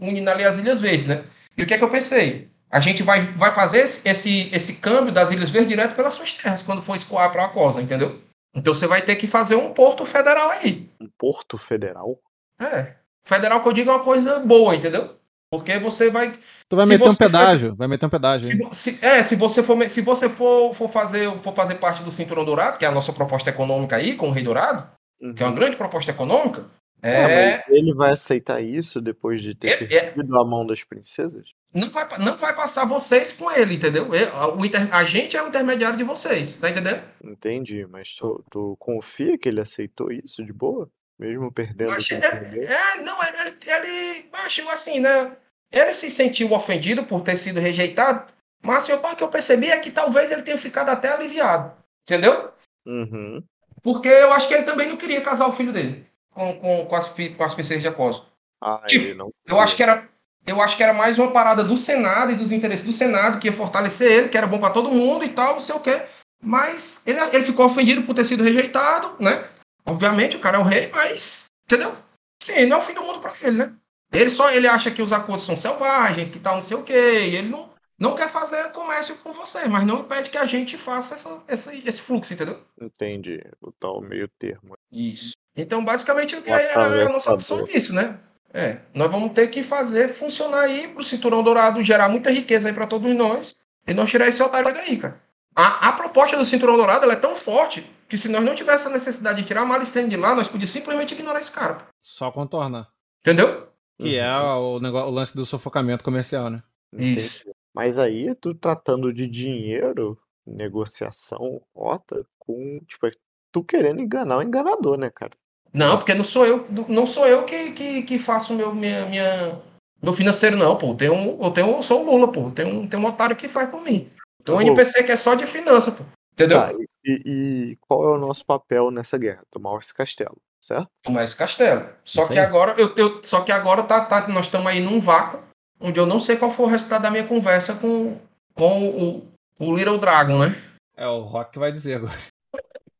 unindo 0.00 0.28
ali 0.30 0.44
as 0.44 0.58
Ilhas 0.58 0.80
Verdes, 0.80 1.06
né? 1.06 1.24
E 1.56 1.62
o 1.62 1.66
que 1.66 1.74
é 1.74 1.78
que 1.78 1.84
eu 1.84 1.88
pensei? 1.90 2.48
A 2.70 2.80
gente 2.80 3.02
vai, 3.02 3.20
vai 3.22 3.50
fazer 3.50 3.78
esse, 3.80 4.06
esse, 4.06 4.50
esse 4.52 4.74
câmbio 4.74 5.10
das 5.12 5.30
Ilhas 5.30 5.50
Verdes 5.50 5.70
direto 5.70 5.94
pelas 5.94 6.12
suas 6.14 6.34
terras, 6.34 6.62
quando 6.62 6.82
for 6.82 6.94
escoar 6.94 7.32
para 7.32 7.46
a 7.46 7.48
Cosa, 7.48 7.80
entendeu? 7.80 8.20
Então 8.54 8.74
você 8.74 8.86
vai 8.86 9.00
ter 9.00 9.16
que 9.16 9.26
fazer 9.26 9.54
um 9.56 9.72
porto 9.72 10.04
federal 10.04 10.50
aí. 10.50 10.90
Um 11.00 11.08
porto 11.18 11.56
federal? 11.56 12.18
É. 12.60 12.96
Federal 13.24 13.62
que 13.62 13.68
eu 13.68 13.72
digo 13.72 13.90
é 13.90 13.94
uma 13.94 14.04
coisa 14.04 14.40
boa, 14.40 14.74
entendeu? 14.76 15.17
Porque 15.50 15.78
você 15.78 16.10
vai. 16.10 16.38
Tu 16.68 16.76
vai 16.76 16.86
meter 16.86 17.04
um 17.04 17.10
você 17.12 17.24
for- 17.24 17.26
pedágio, 17.30 17.74
vai 17.76 17.88
meter 17.88 18.06
um 18.06 18.10
pedágio. 18.10 18.44
se, 18.44 18.74
se- 18.92 19.04
é, 19.04 19.22
se 19.22 19.34
você 19.34 19.62
for, 19.62 19.88
se 19.88 20.00
você 20.02 20.28
for, 20.28 20.74
for, 20.74 20.88
fazer, 20.88 21.30
for 21.38 21.54
fazer 21.54 21.76
parte 21.76 22.02
do 22.02 22.12
Cinturão 22.12 22.44
Dourado, 22.44 22.78
que 22.78 22.84
é 22.84 22.88
a 22.88 22.92
nossa 22.92 23.12
proposta 23.12 23.48
econômica 23.48 23.96
aí, 23.96 24.14
com 24.14 24.28
o 24.28 24.32
Rei 24.32 24.44
Dourado, 24.44 24.86
que 25.34 25.42
é 25.42 25.46
uma 25.46 25.48
Uhum. 25.48 25.54
grande 25.54 25.76
proposta 25.76 26.10
econômica, 26.10 26.66
Ah, 27.02 27.08
é, 27.08 27.34
mas 27.56 27.68
ele 27.68 27.94
vai 27.94 28.12
aceitar 28.12 28.60
isso 28.60 29.00
depois 29.00 29.40
de 29.40 29.54
ter 29.54 29.68
É- 29.68 29.84
é- 29.96 30.10
perdido 30.10 30.38
a 30.38 30.44
mão 30.44 30.66
das 30.66 30.84
princesas? 30.84 31.48
não, 31.72 31.88
vai, 31.90 32.06
não 32.18 32.36
vai 32.36 32.54
passar 32.54 32.84
vocês 32.84 33.32
com 33.32 33.50
ele, 33.50 33.76
entendeu? 33.76 34.08
E- 34.14 34.28
O 34.58 34.64
inter- 34.66 34.94
a 34.94 35.04
gente 35.04 35.34
é 35.36 35.42
o 35.42 35.48
intermediário 35.48 35.96
de 35.96 36.04
vocês, 36.04 36.56
tá 36.56 36.68
entendendo? 36.68 37.00
Entendi, 37.24 37.86
mas 37.86 38.14
tu, 38.16 38.44
tu 38.50 38.76
confia 38.78 39.38
que 39.38 39.48
ele 39.48 39.60
aceitou 39.60 40.10
isso 40.12 40.44
de 40.44 40.52
boa? 40.52 40.90
Mesmo 41.18 41.52
perdendo 41.52 41.90
Mas, 41.90 42.10
é, 42.10 42.20
perdeu? 42.20 42.62
é, 42.62 43.00
não, 43.02 43.18
ele, 43.22 43.38
ele, 43.38 43.56
ele 43.66 44.28
acho 44.32 44.68
assim, 44.68 45.00
né? 45.00 45.36
Ele 45.70 45.94
se 45.94 46.10
sentiu 46.10 46.52
ofendido 46.52 47.04
por 47.04 47.22
ter 47.22 47.36
sido 47.36 47.60
rejeitado, 47.60 48.32
mas 48.62 48.84
assim, 48.84 48.92
o 48.92 49.16
que 49.16 49.22
eu 49.22 49.28
percebi 49.28 49.70
é 49.70 49.78
que 49.78 49.90
talvez 49.90 50.30
ele 50.30 50.42
tenha 50.42 50.56
ficado 50.56 50.88
até 50.90 51.12
aliviado, 51.12 51.72
entendeu? 52.08 52.50
Uhum. 52.86 53.42
Porque 53.82 54.08
eu 54.08 54.32
acho 54.32 54.48
que 54.48 54.54
ele 54.54 54.62
também 54.62 54.88
não 54.88 54.96
queria 54.96 55.20
casar 55.20 55.46
o 55.46 55.52
filho 55.52 55.72
dele 55.72 56.06
com, 56.38 56.54
com, 56.54 56.86
com, 56.86 56.96
as, 56.96 57.08
com 57.08 57.44
as 57.44 57.54
princesas 57.54 57.82
de 57.82 57.88
Acoso. 57.88 58.26
Ah, 58.60 58.82
Tipo, 58.86 59.06
ele 59.06 59.14
não. 59.14 59.30
Eu 59.46 59.58
acho 59.58 59.76
que 59.76 59.82
era. 59.82 60.08
Eu 60.46 60.62
acho 60.62 60.76
que 60.76 60.82
era 60.82 60.94
mais 60.94 61.18
uma 61.18 61.30
parada 61.30 61.62
do 61.62 61.76
Senado 61.76 62.32
e 62.32 62.36
dos 62.36 62.52
interesses 62.52 62.86
do 62.86 62.92
Senado, 62.92 63.38
que 63.38 63.48
ia 63.48 63.52
fortalecer 63.52 64.10
ele, 64.10 64.28
que 64.28 64.38
era 64.38 64.46
bom 64.46 64.58
pra 64.58 64.70
todo 64.70 64.90
mundo 64.90 65.22
e 65.24 65.28
tal, 65.28 65.54
não 65.54 65.60
sei 65.60 65.74
o 65.74 65.80
quê. 65.80 66.00
Mas 66.42 67.02
ele, 67.06 67.20
ele 67.20 67.44
ficou 67.44 67.66
ofendido 67.66 68.02
por 68.02 68.14
ter 68.14 68.24
sido 68.24 68.42
rejeitado, 68.42 69.14
né? 69.20 69.44
Obviamente, 69.88 70.36
o 70.36 70.40
cara 70.40 70.58
é 70.58 70.60
o 70.60 70.64
rei, 70.64 70.88
mas. 70.88 71.46
Entendeu? 71.64 71.96
Sim, 72.42 72.66
não 72.66 72.76
é 72.76 72.80
o 72.80 72.82
fim 72.82 72.94
do 72.94 73.02
mundo 73.02 73.20
pra 73.20 73.32
ele, 73.42 73.56
né? 73.56 73.72
Ele 74.12 74.30
só 74.30 74.50
ele 74.50 74.66
acha 74.66 74.90
que 74.90 75.02
os 75.02 75.12
acordos 75.12 75.44
são 75.44 75.56
selvagens, 75.56 76.30
que 76.30 76.38
tal, 76.38 76.56
não 76.56 76.62
sei 76.62 76.76
o 76.76 76.82
quê. 76.82 76.92
E 76.92 77.36
ele 77.36 77.48
não, 77.48 77.70
não 77.98 78.14
quer 78.14 78.28
fazer 78.28 78.70
comércio 78.72 79.16
com 79.16 79.32
você, 79.32 79.66
mas 79.66 79.84
não 79.84 80.00
impede 80.00 80.30
que 80.30 80.38
a 80.38 80.46
gente 80.46 80.76
faça 80.78 81.14
essa, 81.14 81.42
essa, 81.46 81.74
esse 81.74 82.00
fluxo, 82.00 82.32
entendeu? 82.32 82.62
Entendi. 82.80 83.42
O 83.60 83.72
tal 83.72 84.00
meio 84.00 84.28
termo. 84.38 84.76
Isso. 84.90 85.32
Então, 85.56 85.84
basicamente, 85.84 86.36
o 86.36 86.42
que 86.42 86.50
é, 86.50 86.72
é 86.72 86.74
a 86.74 87.08
nossa 87.08 87.32
opção 87.32 87.64
disso, 87.64 87.92
né? 87.92 88.18
É, 88.52 88.78
nós 88.94 89.10
vamos 89.10 89.32
ter 89.32 89.48
que 89.48 89.62
fazer 89.62 90.08
funcionar 90.08 90.62
aí 90.62 90.88
pro 90.88 91.04
cinturão 91.04 91.42
dourado 91.42 91.82
gerar 91.82 92.08
muita 92.08 92.30
riqueza 92.30 92.68
aí 92.68 92.74
para 92.74 92.86
todos 92.86 93.14
nós 93.14 93.56
e 93.86 93.92
não 93.92 94.06
tirar 94.06 94.28
esse 94.28 94.42
otário 94.42 94.72
daí, 94.72 94.96
cara. 94.96 95.20
A, 95.58 95.88
a 95.88 95.92
proposta 95.92 96.36
do 96.36 96.46
cinturão 96.46 96.76
dourado 96.76 97.02
ela 97.02 97.14
é 97.14 97.16
tão 97.16 97.34
forte 97.34 97.84
que 98.08 98.16
se 98.16 98.28
nós 98.28 98.44
não 98.44 98.54
tivéssemos 98.54 98.92
a 98.92 98.96
necessidade 98.96 99.40
de 99.42 99.48
tirar 99.48 99.62
a 99.62 99.64
Malicene 99.64 100.08
de 100.08 100.16
lá, 100.16 100.32
nós 100.32 100.46
podíamos 100.46 100.70
simplesmente 100.70 101.14
ignorar 101.14 101.40
esse 101.40 101.50
cara. 101.50 101.78
Só 102.00 102.30
contornar. 102.30 102.88
Entendeu? 103.22 103.66
Que 103.98 104.16
é 104.16 104.32
o, 104.32 104.78
negócio, 104.78 105.08
o 105.08 105.10
lance 105.10 105.34
do 105.34 105.44
sufocamento 105.44 106.04
comercial, 106.04 106.48
né? 106.48 106.62
Isso. 106.96 107.50
Mas 107.74 107.98
aí, 107.98 108.32
tu 108.36 108.54
tratando 108.54 109.12
de 109.12 109.26
dinheiro, 109.26 110.16
negociação, 110.46 111.60
rota, 111.74 112.24
com. 112.38 112.80
Tipo, 112.86 113.08
é 113.08 113.10
tu 113.50 113.64
querendo 113.64 114.00
enganar 114.00 114.38
o 114.38 114.42
enganador, 114.42 114.96
né, 114.96 115.10
cara? 115.10 115.32
Não, 115.74 115.96
porque 115.96 116.14
não 116.14 116.22
sou 116.22 116.46
eu, 116.46 116.66
não 116.88 117.04
sou 117.04 117.26
eu 117.26 117.44
que, 117.44 117.72
que, 117.72 118.02
que 118.02 118.18
faço 118.20 118.54
meu, 118.54 118.72
minha, 118.72 119.06
minha, 119.06 119.60
meu 120.00 120.12
financeiro, 120.12 120.56
não, 120.56 120.76
pô. 120.76 120.94
Tem 120.94 121.10
um, 121.10 121.42
eu 121.42 121.50
tenho, 121.50 121.70
eu 121.70 121.82
sou 121.82 122.02
o 122.02 122.06
Lula, 122.06 122.30
pô. 122.30 122.48
Tem 122.52 122.64
um, 122.64 122.86
tem 122.86 122.98
um 122.98 123.06
otário 123.06 123.34
que 123.34 123.48
faz 123.48 123.68
por 123.68 123.82
mim. 123.82 124.08
Tem 124.48 124.54
um 124.54 124.58
Pô. 124.58 124.80
NPC 124.80 125.02
que 125.04 125.12
é 125.12 125.16
só 125.16 125.34
de 125.34 125.46
finança, 125.46 125.92
pô. 125.92 126.04
Entendeu? 126.32 126.58
Tá, 126.60 126.72
e, 127.04 127.22
e 127.24 127.76
qual 127.80 128.04
é 128.04 128.16
o 128.16 128.18
nosso 128.18 128.44
papel 128.44 128.90
nessa 128.90 129.16
guerra? 129.18 129.40
Tomar 129.50 129.78
esse 129.80 129.92
castelo, 129.94 130.36
certo? 130.60 130.88
tomar 131.02 131.24
esse 131.24 131.36
castelo. 131.36 131.88
Só 132.04 132.26
que 132.28 132.38
agora 132.38 132.74
eu, 132.78 132.92
eu- 132.96 133.20
só 133.24 133.40
que 133.40 133.50
agora 133.52 133.82
tá, 133.82 134.04
tá- 134.04 134.28
nós 134.28 134.46
estamos 134.46 134.66
aí 134.68 134.80
num 134.80 135.00
vácuo 135.00 135.40
onde 135.80 135.98
eu 135.98 136.06
não 136.06 136.20
sei 136.20 136.36
qual 136.36 136.50
foi 136.50 136.66
o 136.66 136.68
resultado 136.68 137.02
da 137.02 137.10
minha 137.10 137.26
conversa 137.26 137.74
com, 137.74 138.16
com 138.54 138.88
o, 138.88 139.28
o 139.58 139.74
Little 139.76 139.98
Dragon, 139.98 140.38
né? 140.38 140.54
É 140.96 141.06
o 141.06 141.20
Rock 141.22 141.52
que 141.52 141.58
vai 141.58 141.70
dizer 141.72 141.94
agora. 141.96 142.12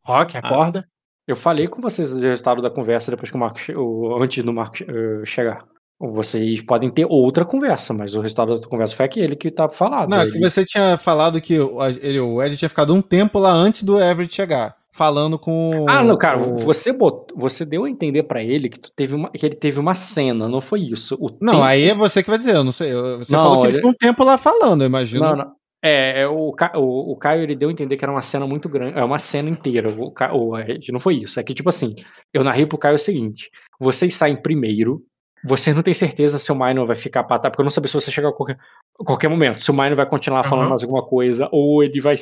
Rock, 0.05 0.37
acorda. 0.37 0.89
Eu 1.27 1.37
falei 1.37 1.67
com 1.69 1.81
vocês 1.81 2.11
o 2.13 2.19
resultado 2.21 2.63
da 2.63 2.71
conversa 2.71 3.11
depois 3.11 3.31
que 3.31 3.37
o 3.37 3.41
Marco 3.41 3.59
che- 3.59 3.77
o, 3.77 4.17
antes 4.23 4.43
do 4.43 4.53
Marco 4.53 4.79
eh, 4.83 5.27
chegar. 5.27 5.65
Vocês 6.01 6.61
podem 6.63 6.89
ter 6.91 7.07
outra 7.09 7.45
conversa, 7.45 7.93
mas 7.93 8.15
o 8.15 8.21
resultado 8.21 8.59
da 8.59 8.69
conversa 8.69 8.95
foi 8.95 9.07
aquele 9.07 9.35
que 9.35 9.51
tá 9.51 9.69
falado. 9.69 10.09
Não, 10.09 10.21
é 10.21 10.23
Ele- 10.23 10.33
que 10.33 10.39
você 10.41 10.65
tinha 10.65 10.97
falado 10.97 11.41
que 11.41 11.55
ele, 12.01 12.21
o 12.21 12.41
Ed 12.43 12.57
tinha 12.57 12.69
ficado 12.69 12.95
um 12.95 13.03
tempo 13.03 13.39
lá 13.39 13.51
antes 13.53 13.83
do 13.83 14.01
Everett 14.01 14.33
chegar, 14.33 14.77
falando 14.93 15.37
com. 15.37 15.87
Ah, 15.89 16.05
não, 16.05 16.17
cara, 16.17 16.39
o- 16.41 16.57
você 16.57 16.93
botou, 16.93 17.37
você 17.37 17.65
deu 17.65 17.85
a 17.85 17.91
entender 17.91 18.23
pra 18.23 18.41
ele 18.41 18.69
que, 18.69 18.79
tu 18.79 18.93
teve 18.95 19.17
uma, 19.17 19.29
que 19.31 19.45
ele 19.45 19.57
teve 19.57 19.81
uma 19.81 19.95
cena, 19.95 20.49
não 20.49 20.61
foi 20.61 20.83
isso. 20.83 21.17
O 21.21 21.31
Não, 21.41 21.55
tempo- 21.55 21.65
aí 21.65 21.89
é 21.91 21.95
você 21.95 22.23
que 22.23 22.31
vai 22.31 22.39
dizer, 22.39 22.55
eu 22.55 22.63
não 22.65 22.71
sei. 22.73 22.93
Você 22.95 23.33
Não, 23.33 23.43
falou 23.43 23.61
que 23.63 23.67
ele 23.67 23.75
ficou 23.79 23.91
um 23.91 23.95
tempo 23.95 24.23
lá 24.23 24.39
falando, 24.39 24.83
eu 24.83 24.87
imagino. 24.87 25.25
Não, 25.25 25.35
não. 25.37 25.53
É, 25.83 26.23
é, 26.23 26.29
o, 26.29 26.53
o, 26.75 27.13
o 27.13 27.17
Caio 27.17 27.43
ele 27.43 27.55
deu 27.55 27.69
a 27.69 27.73
entender 27.73 27.97
que 27.97 28.05
era 28.05 28.11
uma 28.13 28.21
cena 28.23 28.45
muito 28.47 28.69
grande, 28.69 28.99
é 28.99 29.05
uma 29.05 29.19
cena 29.19 29.49
inteira. 29.49 29.89
O, 29.91 30.13
o 30.37 30.59
Ed 30.59 30.91
não 30.93 30.99
foi 30.99 31.17
isso. 31.23 31.39
É 31.39 31.43
que, 31.45 31.55
tipo 31.55 31.69
assim, 31.69 31.95
eu 32.35 32.43
narrei 32.43 32.67
pro 32.67 32.77
Caio 32.79 32.97
o 32.97 32.99
seguinte: 32.99 33.49
vocês 33.81 34.13
saem 34.15 34.35
primeiro, 34.35 35.01
vocês 35.45 35.75
não 35.75 35.83
têm 35.83 35.95
certeza 35.95 36.39
se 36.39 36.51
o 36.51 36.55
Minor 36.55 36.87
vai 36.87 36.97
ficar 36.97 37.25
pra 37.25 37.39
trás, 37.39 37.53
porque 37.53 37.61
eu 37.61 37.65
não 37.65 37.71
sabia 37.71 37.89
se 37.89 37.95
você 37.95 38.11
chegar 38.11 38.29
a 38.29 38.33
qualquer, 38.33 38.59
qualquer 38.99 39.29
momento, 39.29 39.61
se 39.61 39.71
o 39.71 39.75
Minor 39.75 39.95
vai 39.95 40.07
continuar 40.07 40.45
falando 40.45 40.71
mais 40.71 40.83
alguma 40.83 41.05
coisa, 41.05 41.49
ou 41.53 41.83
ele 41.83 42.01
vai, 42.01 42.15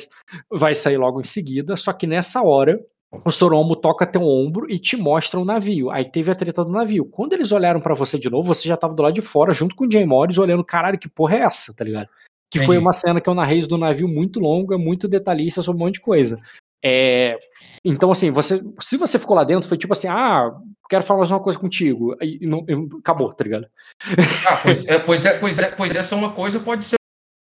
vai 0.51 0.75
sair 0.75 0.97
logo 0.97 1.19
em 1.19 1.25
seguida. 1.25 1.75
Só 1.75 1.93
que 1.93 2.05
nessa 2.07 2.41
hora, 2.41 2.79
o 3.25 3.31
Soromo 3.31 3.75
toca 3.75 4.05
teu 4.05 4.21
ombro 4.21 4.69
e 4.69 4.77
te 4.77 4.97
mostra 4.97 5.39
o 5.39 5.45
navio. 5.45 5.89
Aí 5.89 6.05
teve 6.05 6.31
a 6.31 6.35
treta 6.35 6.63
do 6.63 6.71
navio. 6.71 7.05
Quando 7.05 7.33
eles 7.33 7.51
olharam 7.51 7.79
pra 7.79 7.93
você 7.93 8.19
de 8.19 8.29
novo, 8.29 8.47
você 8.47 8.67
já 8.67 8.75
tava 8.75 8.93
do 8.93 9.01
lado 9.01 9.13
de 9.13 9.21
fora, 9.21 9.53
junto 9.53 9.75
com 9.75 9.85
o 9.85 9.91
Jay 9.91 10.05
Morris, 10.05 10.37
olhando, 10.37 10.63
caralho, 10.63 10.99
que 10.99 11.09
porra 11.09 11.37
é 11.37 11.39
essa, 11.41 11.73
tá 11.73 11.83
ligado? 11.83 12.09
Que 12.51 12.59
foi 12.59 12.75
Entendi. 12.75 12.79
uma 12.79 12.93
cena 12.93 13.21
que 13.21 13.29
eu 13.29 13.35
narrei 13.35 13.61
do 13.65 13.77
navio 13.77 14.07
muito 14.07 14.39
longa, 14.39 14.77
muito 14.77 15.07
detalhista 15.07 15.61
sobre 15.61 15.81
um 15.81 15.85
monte 15.85 15.95
de 15.95 16.01
coisa. 16.01 16.39
É, 16.83 17.37
então, 17.89 18.11
assim, 18.11 18.29
você, 18.31 18.61
se 18.79 18.97
você 18.97 19.17
ficou 19.17 19.35
lá 19.35 19.43
dentro, 19.43 19.67
foi 19.67 19.77
tipo 19.77 19.93
assim, 19.93 20.07
ah, 20.07 20.51
quero 20.89 21.03
falar 21.03 21.19
mais 21.19 21.31
uma 21.31 21.39
coisa 21.41 21.57
contigo. 21.59 22.15
Aí 22.21 22.37
não, 22.41 22.63
eu- 22.67 22.87
acabou, 22.99 23.33
tá 23.33 23.43
ligado? 23.43 23.67
Ah, 24.47 24.57
pois 24.63 24.85
é, 24.87 24.99
pois 24.99 25.25
é, 25.25 25.37
pois 25.37 25.59
é, 25.59 25.71
pois 25.71 25.95
essa 25.95 26.15
é 26.15 26.17
uma 26.17 26.31
coisa, 26.31 26.59
pode 26.59 26.85
ser. 26.85 26.95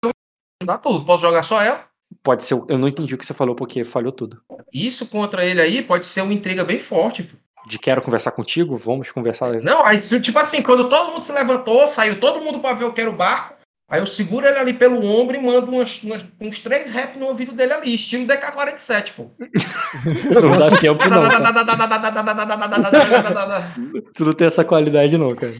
Não 0.05 0.66
dá 0.66 0.78
tudo. 0.78 1.05
Posso 1.05 1.23
jogar 1.23 1.42
só 1.42 1.62
ela? 1.62 1.84
Pode 2.23 2.44
ser, 2.44 2.55
eu 2.68 2.78
não 2.78 2.89
entendi 2.89 3.14
o 3.14 3.18
que 3.18 3.26
você 3.26 3.34
falou 3.34 3.55
porque 3.55 3.84
falhou 3.84 4.12
tudo. 4.12 4.40
Isso 4.73 5.06
contra 5.06 5.44
ele 5.44 5.60
aí 5.60 5.82
pode 5.82 6.06
ser 6.06 6.23
uma 6.23 6.32
intriga 6.32 6.64
bem 6.64 6.78
forte. 6.78 7.23
pô. 7.24 7.36
De 7.66 7.78
quero 7.78 8.02
conversar 8.02 8.32
contigo, 8.32 8.76
vamos 8.76 9.10
conversar. 9.10 9.50
Não, 9.62 9.82
aí, 9.84 9.98
tipo 9.98 10.39
assim, 10.39 10.60
quando 10.62 10.86
todo 10.89 11.12
mundo 11.12 11.20
se 11.23 11.32
levantou, 11.32 11.89
saiu 11.89 12.20
todo 12.20 12.40
mundo 12.44 12.60
pra 12.60 12.74
ver 12.74 12.84
o 12.84 12.92
que 12.92 13.00
era 13.00 13.08
o 13.08 13.14
barco, 13.16 13.53
aí 13.88 14.00
eu 14.00 14.06
seguro 14.06 14.46
ele 14.46 14.58
ali 14.58 14.72
pelo 14.72 15.04
ombro 15.04 15.36
e 15.36 15.40
mando 15.40 15.70
umas- 15.70 16.02
umas- 16.02 16.24
uns 16.40 16.58
três 16.60 16.90
rap 16.90 17.16
no 17.18 17.26
ouvido 17.26 17.52
dele 17.52 17.72
ali, 17.72 17.94
estilo 17.94 18.26
DK47, 18.26 19.12
pô. 19.16 19.30
Não 20.42 20.58
dá 20.58 20.76
tempo, 20.78 21.02
não. 21.08 21.22
Tu 24.14 24.24
não 24.24 24.32
tem 24.32 24.46
essa 24.46 24.64
qualidade, 24.64 25.16
não, 25.18 25.34
cara. 25.34 25.52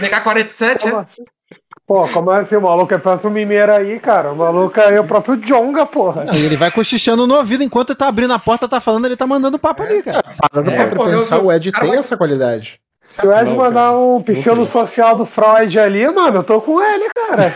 DK47 0.00 0.86
é? 0.86 1.06
Pô, 1.86 2.06
como 2.08 2.32
é 2.32 2.40
assim? 2.40 2.56
O 2.56 2.62
maluco 2.62 2.92
é 2.92 2.98
tanto 2.98 3.30
mineiro 3.30 3.72
aí, 3.72 4.00
cara. 4.00 4.32
O 4.32 4.36
maluco 4.36 4.78
é 4.80 4.98
o 5.00 5.06
próprio 5.06 5.36
Jonga, 5.36 5.86
porra. 5.86 6.24
Não, 6.24 6.34
ele 6.34 6.56
vai 6.56 6.68
cochichando 6.70 7.26
no 7.28 7.36
ouvido 7.36 7.62
enquanto 7.62 7.90
ele 7.90 7.98
tá 7.98 8.08
abrindo 8.08 8.32
a 8.32 8.38
porta, 8.40 8.66
tá 8.68 8.80
falando, 8.80 9.04
ele 9.06 9.16
tá 9.16 9.24
mandando 9.26 9.56
papo 9.58 9.84
ali, 9.84 10.02
cara. 10.02 10.24
Falando 10.52 10.70
é, 10.70 10.86
pra 10.86 11.04
pensar, 11.04 11.38
o 11.38 11.52
Ed 11.52 11.70
tem 11.70 11.94
essa 11.94 12.16
qualidade. 12.16 12.80
Se 13.18 13.26
o 13.26 13.32
Ed 13.32 13.50
mandar 13.50 13.90
cara, 13.90 13.98
um 13.98 14.22
pseudo 14.22 14.66
social 14.66 15.16
do 15.16 15.24
Freud 15.24 15.78
ali, 15.78 16.06
mano, 16.10 16.38
eu 16.38 16.44
tô 16.44 16.60
com 16.60 16.82
ele, 16.82 17.08
cara. 17.14 17.52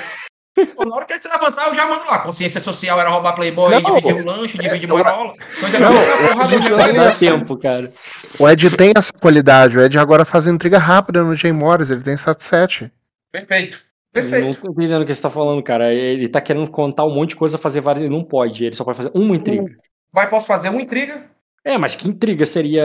Na 0.86 0.97
hora 0.97 1.06
que 1.06 1.12
ele 1.12 1.22
se 1.22 1.28
levantar, 1.28 1.68
eu 1.68 1.74
já 1.74 1.86
mando 1.86 2.05
lá. 2.06 2.18
Consciência 2.18 2.60
social 2.60 2.98
era 3.00 3.08
roubar 3.08 3.34
Playboy, 3.34 3.70
não, 3.80 3.97
dividir 3.97 4.22
o 4.22 4.26
lanche, 4.26 4.58
dividir 4.58 4.89
marola. 4.89 5.34
Coisa 5.58 5.78
não, 5.78 5.90
não, 5.92 7.05
não 7.05 7.18
tempo, 7.18 7.56
cara. 7.56 7.92
O 8.39 8.48
Ed 8.48 8.76
tem 8.76 8.92
essa 8.97 9.12
qualidade. 9.12 9.78
O 9.78 9.82
Ed 9.82 9.98
agora 9.98 10.24
faz 10.24 10.47
intriga 10.47 10.78
rápida 10.78 11.22
no 11.22 11.36
Jay 11.36 11.52
Morris. 11.52 11.90
Ele 11.90 12.02
tem 12.02 12.14
status 12.14 12.47
7. 12.47 12.90
Perfeito. 13.32 13.82
Perfeito. 14.12 14.47
Não 14.47 14.55
tô 14.55 14.72
entendendo 14.72 15.02
o 15.02 15.06
que 15.06 15.14
você 15.14 15.22
tá 15.22 15.30
falando, 15.30 15.62
cara. 15.62 15.94
Ele 15.94 16.28
tá 16.28 16.40
querendo 16.40 16.70
contar 16.70 17.05
um 17.05 17.14
monte 17.14 17.30
de 17.30 17.36
coisa, 17.36 17.56
fazer 17.56 17.80
várias. 17.80 18.05
Ele 18.05 18.14
não 18.14 18.22
pode. 18.22 18.64
Ele 18.64 18.74
só 18.74 18.84
pode 18.84 18.97
fazer 18.97 19.12
uma 19.14 19.36
intriga. 19.36 19.64
Vai, 20.12 20.28
posso 20.28 20.47
fazer 20.47 20.68
uma 20.68 20.82
intriga? 20.82 21.30
É, 21.64 21.78
mas 21.78 21.94
que 21.94 22.08
intriga 22.08 22.44
seria, 22.44 22.82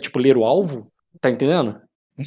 tipo, 0.00 0.18
ler 0.18 0.36
o 0.36 0.44
alvo? 0.44 0.90
Tá 1.20 1.28
entendendo? 1.28 1.80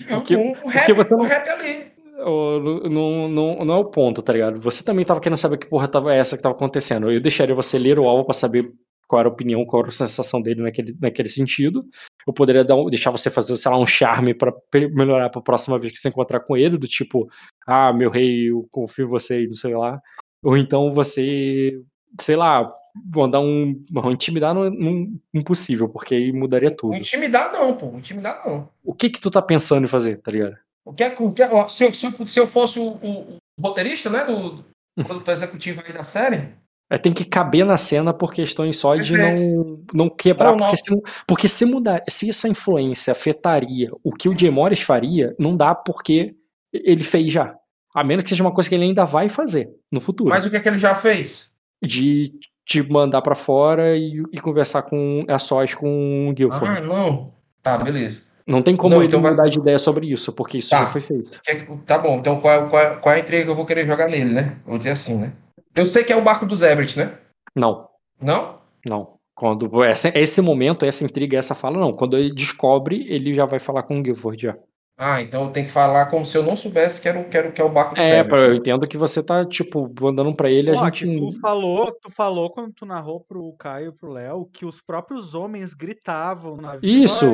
Porque, 0.09 0.35
um, 0.35 0.51
um 0.51 0.67
rap, 0.67 0.93
você 0.93 1.15
não... 1.15 1.23
um 1.23 1.27
rap 1.27 1.49
ali. 1.49 1.95
Não, 2.17 3.30
não, 3.30 3.65
não 3.65 3.75
é 3.75 3.77
o 3.77 3.85
ponto, 3.85 4.22
tá 4.22 4.33
ligado? 4.33 4.59
Você 4.61 4.83
também 4.83 5.05
tava 5.05 5.19
querendo 5.19 5.38
saber 5.38 5.57
que 5.57 5.67
porra 5.67 5.88
tava 5.88 6.14
essa 6.14 6.35
que 6.35 6.41
tava 6.41 6.55
acontecendo. 6.55 7.11
Eu 7.11 7.19
deixaria 7.19 7.53
você 7.53 7.77
ler 7.77 7.99
o 7.99 8.07
alvo 8.07 8.25
para 8.25 8.33
saber 8.33 8.72
qual 9.07 9.19
era 9.19 9.30
a 9.30 9.31
opinião, 9.31 9.65
qual 9.65 9.81
era 9.81 9.89
a 9.89 9.93
sensação 9.93 10.41
dele 10.41 10.61
naquele, 10.61 10.97
naquele 10.99 11.30
sentido. 11.30 11.85
Eu 12.25 12.33
poderia 12.33 12.64
dar 12.64 12.75
deixar 12.85 13.11
você 13.11 13.30
fazer, 13.30 13.55
sei 13.57 13.72
lá, 13.72 13.77
um 13.77 13.85
charme 13.85 14.33
para 14.33 14.51
melhorar 14.93 15.30
pra 15.30 15.41
próxima 15.41 15.77
vez 15.77 15.93
que 15.93 15.99
você 15.99 16.09
encontrar 16.09 16.39
com 16.39 16.57
ele, 16.57 16.77
do 16.77 16.88
tipo, 16.88 17.27
ah, 17.67 17.93
meu 17.93 18.09
rei, 18.09 18.49
eu 18.49 18.65
confio 18.72 19.05
em 19.05 19.09
você 19.09 19.43
e 19.43 19.47
não 19.47 19.53
sei 19.53 19.75
lá. 19.75 19.99
Ou 20.43 20.57
então 20.57 20.89
você, 20.89 21.73
sei 22.19 22.35
lá, 22.35 22.69
mandar 23.14 23.40
um. 23.40 23.82
Não, 23.91 24.11
intimidar 24.11 24.53
não, 24.53 24.69
não 24.69 25.19
impossível, 25.33 25.90
porque 25.90 26.15
aí 26.15 26.32
mudaria 26.32 26.72
tudo. 26.72 26.95
Intimidar 26.95 27.51
não, 27.51 27.74
pô. 27.75 27.88
Intimidar 27.98 28.41
não. 28.45 28.69
O 28.83 28.93
que 28.93 29.09
que 29.09 29.19
tu 29.19 29.30
tá 29.30 29.41
pensando 29.41 29.83
em 29.83 29.88
fazer, 29.88 30.22
tá 30.22 30.32
ligado? 30.32 30.56
O 30.85 30.93
que, 30.93 31.03
é, 31.03 31.15
o 31.19 31.32
que, 31.33 31.41
é, 31.41 31.67
se, 31.67 31.83
eu, 31.83 31.93
se, 31.93 32.40
eu 32.40 32.48
fosse 32.48 32.80
o, 32.80 32.90
o, 33.01 33.38
o 33.59 33.61
roteirista, 33.61 34.09
né, 34.09 34.24
do, 34.24 34.64
produtor 35.03 35.33
executivo 35.33 35.82
aí 35.85 35.91
da 35.91 36.03
série. 36.03 36.53
É, 36.90 36.98
tem 36.99 37.11
que 37.11 37.25
caber 37.25 37.65
na 37.65 37.77
cena 37.77 38.14
por 38.14 38.32
questões 38.32 38.77
só 38.77 38.95
de 38.95 39.17
não, 39.17 39.83
não 39.91 40.09
quebrar. 40.09 40.51
Não, 40.51 40.59
porque, 40.59 40.77
Se, 40.77 41.01
porque 41.27 41.48
se 41.48 41.65
mudar, 41.65 42.03
se 42.07 42.30
essa 42.30 42.48
influência 42.48 43.11
afetaria 43.11 43.90
o 44.03 44.11
que 44.11 44.30
o 44.30 44.38
Jay 44.38 44.51
Morris 44.51 44.82
faria, 44.82 45.35
não 45.40 45.57
dá 45.57 45.74
porque 45.74 46.35
ele 46.72 47.03
fez 47.03 47.32
já. 47.32 47.56
A 47.95 48.03
menos 48.03 48.24
que 48.24 48.30
seja 48.30 48.43
uma 48.43 48.53
coisa 48.53 48.69
que 48.69 48.75
ele 48.75 48.83
ainda 48.83 49.06
vai 49.06 49.27
fazer 49.30 49.72
no 49.91 49.99
futuro. 49.99 50.30
Mas 50.30 50.45
o 50.45 50.49
que 50.51 50.57
é 50.57 50.59
que 50.59 50.69
ele 50.69 50.77
já 50.77 50.93
fez? 50.93 51.51
De 51.83 52.32
te 52.66 52.82
mandar 52.82 53.22
para 53.22 53.35
fora 53.35 53.95
e, 53.95 54.24
e, 54.32 54.40
conversar 54.40 54.82
com 54.82 55.24
a 55.27 55.38
sós 55.38 55.74
com 55.76 56.30
o 56.30 56.34
Guilford. 56.34 56.80
Ah, 56.80 56.82
não. 56.82 57.32
Tá, 57.61 57.77
beleza. 57.77 58.24
Não 58.48 58.61
tem 58.61 58.76
como 58.76 58.95
não, 58.95 59.02
ele 59.02 59.08
então 59.08 59.19
mudar 59.19 59.44
vai... 59.44 59.50
de 59.50 59.60
ideia 59.60 59.80
sobre 59.80 60.11
isso, 60.11 60.32
porque 60.34 60.60
isso 60.60 60.72
tá. 60.72 60.80
já 60.80 60.85
foi 60.88 61.02
feito. 61.02 61.40
Tá 61.85 61.98
bom, 61.98 62.18
então 62.18 62.40
qual, 62.40 62.69
qual, 62.69 62.98
qual 62.98 63.14
é 63.14 63.18
a 63.18 63.22
entrega 63.22 63.45
que 63.45 63.50
eu 63.50 63.56
vou 63.56 63.66
querer 63.66 63.85
jogar 63.85 64.08
nele, 64.08 64.34
né? 64.34 64.58
Vou 64.66 64.77
dizer 64.77 64.92
assim, 64.92 65.18
né? 65.18 65.34
Eu 65.76 65.85
sei 65.85 66.03
que 66.03 66.14
é 66.14 66.16
o 66.16 66.22
barco 66.22 66.45
dos 66.45 66.61
Everett, 66.61 66.98
né? 66.98 67.18
Não. 67.56 67.88
Não? 68.22 68.60
Não. 68.85 69.16
Quando 69.34 69.84
esse, 69.84 70.08
esse 70.16 70.42
momento, 70.42 70.85
essa 70.85 71.03
intriga, 71.03 71.38
essa 71.38 71.53
fala, 71.53 71.77
não. 71.77 71.92
Quando 71.92 72.18
ele 72.18 72.34
descobre, 72.34 73.06
ele 73.10 73.35
já 73.35 73.45
vai 73.45 73.60
falar 73.60 73.84
com 73.84 74.00
o 74.00 74.02
Guilford 74.02 74.42
já. 74.42 74.58
Ah, 74.98 75.22
então 75.22 75.51
tem 75.51 75.65
que 75.65 75.72
falar 75.72 76.09
como 76.09 76.25
se 76.25 76.38
eu 76.38 76.43
não 76.43 76.56
soubesse 76.56 77.01
que 77.01 77.09
era, 77.09 77.24
que 77.24 77.38
era, 77.38 77.51
que 77.51 77.61
é 77.61 77.64
o 77.64 77.69
barco 77.69 77.95
do 77.95 78.01
É, 78.01 78.22
eu 78.22 78.56
entendo 78.56 78.88
que 78.88 78.98
você 78.98 79.22
tá, 79.22 79.45
tipo, 79.45 79.91
mandando 79.99 80.33
pra 80.33 80.49
ele, 80.49 80.72
Pô, 80.72 80.80
a 80.80 80.85
gente... 80.85 81.06
Tu 81.06 81.40
falou, 81.41 81.91
tu 82.01 82.09
falou 82.09 82.49
quando 82.49 82.72
tu 82.72 82.85
narrou 82.85 83.19
pro 83.19 83.53
Caio 83.59 83.90
e 83.90 83.91
pro 83.91 84.11
Léo 84.11 84.49
que 84.53 84.65
os 84.65 84.82
próprios 84.82 85.35
homens 85.35 85.74
gritavam 85.74 86.56
na 86.56 86.77
vida. 86.77 86.88
Isso! 86.88 87.25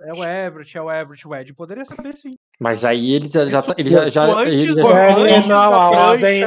é, 0.00 0.12
o, 0.12 0.22
Everett, 0.22 0.76
é 0.76 0.82
o 0.82 0.90
Everett, 0.90 1.26
o 1.26 1.34
Ed 1.34 1.54
poderia 1.54 1.84
saber 1.86 2.14
sim. 2.16 2.36
Mas 2.60 2.84
aí 2.84 3.12
ele 3.12 3.28
já, 3.28 3.46
já, 3.46 3.62
tá, 3.62 3.74
ele 3.78 3.90
já, 3.90 4.08
já, 4.10 4.42
ele 4.42 4.72
já, 4.74 5.16
antes 5.18 5.50
a 5.50 5.90
ordem, 5.90 6.42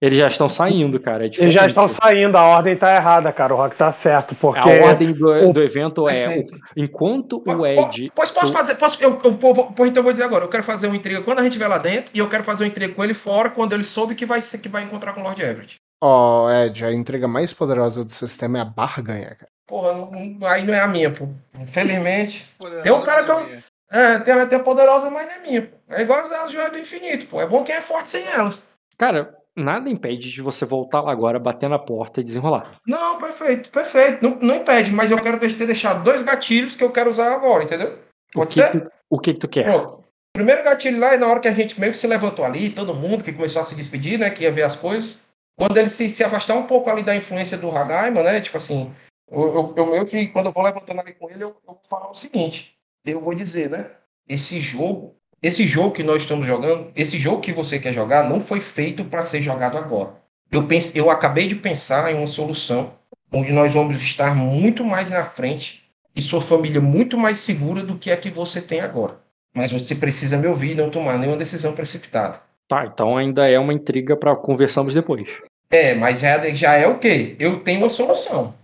eles 0.00 0.16
já 0.16 0.28
estão 0.28 0.48
saindo, 0.48 0.98
cara. 0.98 1.26
É 1.26 1.26
Eles 1.26 1.52
já 1.52 1.66
estão 1.66 1.86
saindo, 1.86 2.36
a 2.36 2.44
ordem 2.44 2.74
tá 2.74 2.94
errada, 2.94 3.30
cara. 3.32 3.52
O 3.52 3.56
Rock 3.58 3.76
tá 3.76 3.92
certo. 3.92 4.34
Porque 4.34 4.58
a 4.58 4.86
ordem 4.86 5.12
do, 5.12 5.52
do 5.52 5.62
evento 5.62 6.08
é. 6.08 6.42
enquanto 6.74 7.42
o 7.46 7.66
Ed. 7.66 8.10
Pois 8.14 8.30
posso 8.30 8.50
fazer. 8.50 8.76
Posso, 8.76 9.02
eu, 9.02 9.20
eu, 9.22 9.38
eu, 9.42 9.86
então 9.86 10.00
eu 10.00 10.02
vou 10.02 10.12
dizer 10.12 10.24
agora. 10.24 10.44
Eu 10.44 10.48
quero 10.48 10.64
fazer 10.64 10.86
uma 10.86 10.96
intriga 10.96 11.20
quando 11.20 11.40
a 11.40 11.42
gente 11.42 11.52
estiver 11.52 11.68
lá 11.68 11.76
dentro 11.76 12.10
e 12.14 12.18
eu 12.18 12.30
quero 12.30 12.42
fazer 12.42 12.64
uma 12.64 12.68
intriga 12.68 12.94
com 12.94 13.04
ele 13.04 13.12
fora 13.12 13.50
quando 13.50 13.74
ele 13.74 13.84
soube 13.84 14.14
que 14.14 14.24
vai, 14.24 14.40
que 14.40 14.68
vai 14.70 14.84
encontrar 14.84 15.12
com 15.12 15.20
o 15.20 15.24
Lord 15.24 15.42
Everett. 15.42 15.76
Ó, 16.02 16.46
oh, 16.46 16.50
Ed, 16.50 16.82
a 16.82 16.92
intriga 16.92 17.28
mais 17.28 17.52
poderosa 17.52 18.02
do 18.02 18.10
sistema 18.10 18.56
é 18.56 18.60
a 18.62 18.64
barganha, 18.64 19.36
cara. 19.38 19.50
Porra, 19.66 19.92
não, 19.92 20.46
aí 20.46 20.64
não 20.64 20.72
é 20.72 20.80
a 20.80 20.88
minha, 20.88 21.10
pô. 21.10 21.28
Infelizmente. 21.60 22.46
tem 22.82 22.90
um 22.90 23.02
cara 23.02 23.22
que 23.22 23.30
eu. 23.30 23.60
É, 23.92 24.18
tem, 24.20 24.46
tem 24.46 24.58
a 24.58 24.62
poderosa, 24.62 25.10
mas 25.10 25.26
não 25.26 25.34
é 25.34 25.38
minha, 25.40 25.62
pô. 25.62 25.76
É 25.90 26.00
igual 26.00 26.20
as 26.20 26.50
joias 26.50 26.72
do 26.72 26.78
infinito, 26.78 27.26
pô. 27.26 27.38
É 27.38 27.46
bom 27.46 27.62
quem 27.62 27.74
é 27.74 27.82
forte 27.82 28.08
sem 28.08 28.26
elas. 28.28 28.62
Cara, 28.96 29.39
nada 29.56 29.90
impede 29.90 30.30
de 30.30 30.42
você 30.42 30.64
voltar 30.64 31.00
lá 31.00 31.12
agora, 31.12 31.38
bater 31.38 31.68
na 31.68 31.78
porta 31.78 32.20
e 32.20 32.24
desenrolar. 32.24 32.80
Não, 32.86 33.18
perfeito, 33.18 33.70
perfeito. 33.70 34.22
Não, 34.22 34.36
não 34.40 34.56
impede, 34.56 34.90
mas 34.90 35.10
eu 35.10 35.20
quero 35.20 35.38
ter 35.38 35.66
deixado 35.66 36.04
dois 36.04 36.22
gatilhos 36.22 36.76
que 36.76 36.84
eu 36.84 36.90
quero 36.90 37.10
usar 37.10 37.34
agora, 37.34 37.64
entendeu? 37.64 37.98
Pode 38.32 38.46
o 38.60 38.62
que 38.62 38.62
ser? 38.62 38.80
Que, 38.80 38.88
o 39.10 39.18
que, 39.18 39.34
que 39.34 39.40
tu 39.40 39.48
quer? 39.48 39.64
Pronto. 39.64 40.00
O 40.00 40.32
primeiro 40.32 40.62
gatilho 40.62 41.00
lá 41.00 41.14
é 41.14 41.18
na 41.18 41.26
hora 41.26 41.40
que 41.40 41.48
a 41.48 41.52
gente 41.52 41.78
meio 41.80 41.92
que 41.92 41.98
se 41.98 42.06
levantou 42.06 42.44
ali, 42.44 42.70
todo 42.70 42.94
mundo 42.94 43.24
que 43.24 43.32
começou 43.32 43.60
a 43.60 43.64
se 43.64 43.74
despedir, 43.74 44.18
né? 44.18 44.30
Que 44.30 44.44
ia 44.44 44.52
ver 44.52 44.62
as 44.62 44.76
coisas. 44.76 45.22
Quando 45.58 45.76
ele 45.76 45.90
se, 45.90 46.08
se 46.08 46.24
afastar 46.24 46.54
um 46.54 46.66
pouco 46.66 46.88
ali 46.88 47.02
da 47.02 47.14
influência 47.14 47.58
do 47.58 47.70
Hagaima, 47.70 48.22
né? 48.22 48.40
Tipo 48.40 48.56
assim, 48.56 48.94
eu, 49.30 49.42
eu, 49.42 49.74
eu 49.76 49.86
meio 49.86 50.06
que, 50.06 50.28
quando 50.28 50.46
eu 50.46 50.52
vou 50.52 50.62
levantando 50.62 51.00
ali 51.00 51.12
com 51.12 51.28
ele, 51.28 51.44
eu, 51.44 51.48
eu 51.48 51.62
vou 51.66 51.80
falar 51.88 52.10
o 52.10 52.14
seguinte. 52.14 52.76
Eu 53.04 53.20
vou 53.20 53.34
dizer, 53.34 53.68
né? 53.68 53.90
Esse 54.28 54.60
jogo 54.60 55.16
esse 55.42 55.66
jogo 55.66 55.92
que 55.92 56.02
nós 56.02 56.22
estamos 56.22 56.46
jogando, 56.46 56.88
esse 56.94 57.18
jogo 57.18 57.40
que 57.40 57.52
você 57.52 57.78
quer 57.78 57.94
jogar, 57.94 58.28
não 58.28 58.40
foi 58.40 58.60
feito 58.60 59.04
para 59.04 59.22
ser 59.22 59.40
jogado 59.40 59.78
agora. 59.78 60.10
Eu, 60.52 60.66
pense, 60.66 60.96
eu 60.98 61.10
acabei 61.10 61.46
de 61.46 61.54
pensar 61.54 62.10
em 62.12 62.16
uma 62.16 62.26
solução 62.26 62.92
onde 63.32 63.52
nós 63.52 63.72
vamos 63.72 64.00
estar 64.02 64.34
muito 64.34 64.84
mais 64.84 65.08
na 65.10 65.24
frente 65.24 65.84
e 66.14 66.20
sua 66.20 66.42
família 66.42 66.80
muito 66.80 67.16
mais 67.16 67.38
segura 67.38 67.82
do 67.82 67.96
que 67.96 68.10
a 68.10 68.16
que 68.16 68.28
você 68.28 68.60
tem 68.60 68.80
agora. 68.80 69.16
Mas 69.54 69.72
você 69.72 69.94
precisa 69.94 70.36
me 70.36 70.46
ouvir 70.46 70.72
e 70.72 70.74
não 70.74 70.90
tomar 70.90 71.16
nenhuma 71.16 71.38
decisão 71.38 71.72
precipitada. 71.72 72.40
Tá, 72.68 72.84
então 72.84 73.16
ainda 73.16 73.48
é 73.48 73.58
uma 73.58 73.72
intriga 73.72 74.16
para 74.16 74.36
conversarmos 74.36 74.94
depois. 74.94 75.40
É, 75.70 75.94
mas 75.94 76.20
já, 76.20 76.38
já 76.50 76.74
é 76.74 76.86
o 76.86 76.98
quê? 76.98 77.36
Eu 77.38 77.60
tenho 77.60 77.80
uma 77.80 77.88
solução. 77.88 78.54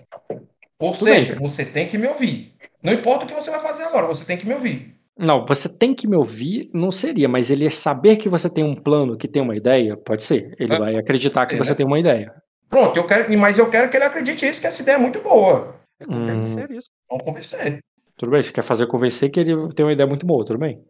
Ou 0.78 0.92
Tudo 0.92 1.05
seja, 1.05 1.32
bem. 1.32 1.40
você 1.40 1.64
tem 1.64 1.88
que 1.88 1.96
me 1.96 2.06
ouvir. 2.06 2.52
Não 2.82 2.92
importa 2.92 3.24
o 3.24 3.28
que 3.28 3.34
você 3.34 3.50
vai 3.50 3.60
fazer 3.60 3.84
agora, 3.84 4.06
você 4.06 4.24
tem 4.24 4.36
que 4.36 4.46
me 4.46 4.55
ouvir. 4.55 4.95
Não, 5.19 5.45
você 5.47 5.69
tem 5.69 5.95
que 5.95 6.07
me 6.07 6.17
ouvir, 6.17 6.70
não 6.75 6.93
seria, 6.93 7.28
mas 7.28 7.51
ele 7.51 7.69
saber 7.70 8.17
que 8.17 8.28
você 8.28 8.51
tem 8.51 8.62
um 8.62 8.75
plano, 8.75 9.17
que 9.17 9.27
tem 9.27 9.41
uma 9.41 9.57
ideia, 9.57 9.97
pode 9.97 10.23
ser. 10.23 10.55
Ele 10.59 10.75
é, 10.75 10.78
vai 10.78 10.97
acreditar 10.97 11.47
que 11.47 11.55
é, 11.55 11.59
você 11.59 11.70
né? 11.70 11.77
tem 11.77 11.86
uma 11.86 11.99
ideia. 11.99 12.35
Pronto, 12.69 12.97
eu 12.97 13.07
quero, 13.07 13.39
mas 13.39 13.59
eu 13.59 13.70
quero 13.70 13.91
que 13.91 13.97
ele 13.97 14.05
acredite 14.05 14.47
isso, 14.47 14.61
que 14.61 14.67
essa 14.67 14.83
ideia 14.83 14.97
é 14.97 14.99
muito 14.99 15.20
boa. 15.20 15.81
É 15.99 16.05
convencer 16.05 16.70
hum. 16.70 16.75
isso. 16.75 16.91
Vamos 17.09 17.25
convencer. 17.25 17.78
Tudo 18.17 18.31
bem, 18.31 18.43
você 18.43 18.53
quer 18.53 18.62
fazer 18.62 18.86
convencer 18.86 19.31
que 19.31 19.41
ele 19.41 19.73
tem 19.73 19.86
uma 19.86 19.93
ideia 19.93 20.07
muito 20.07 20.27
boa, 20.27 20.45
tudo 20.45 20.59
bem. 20.59 20.85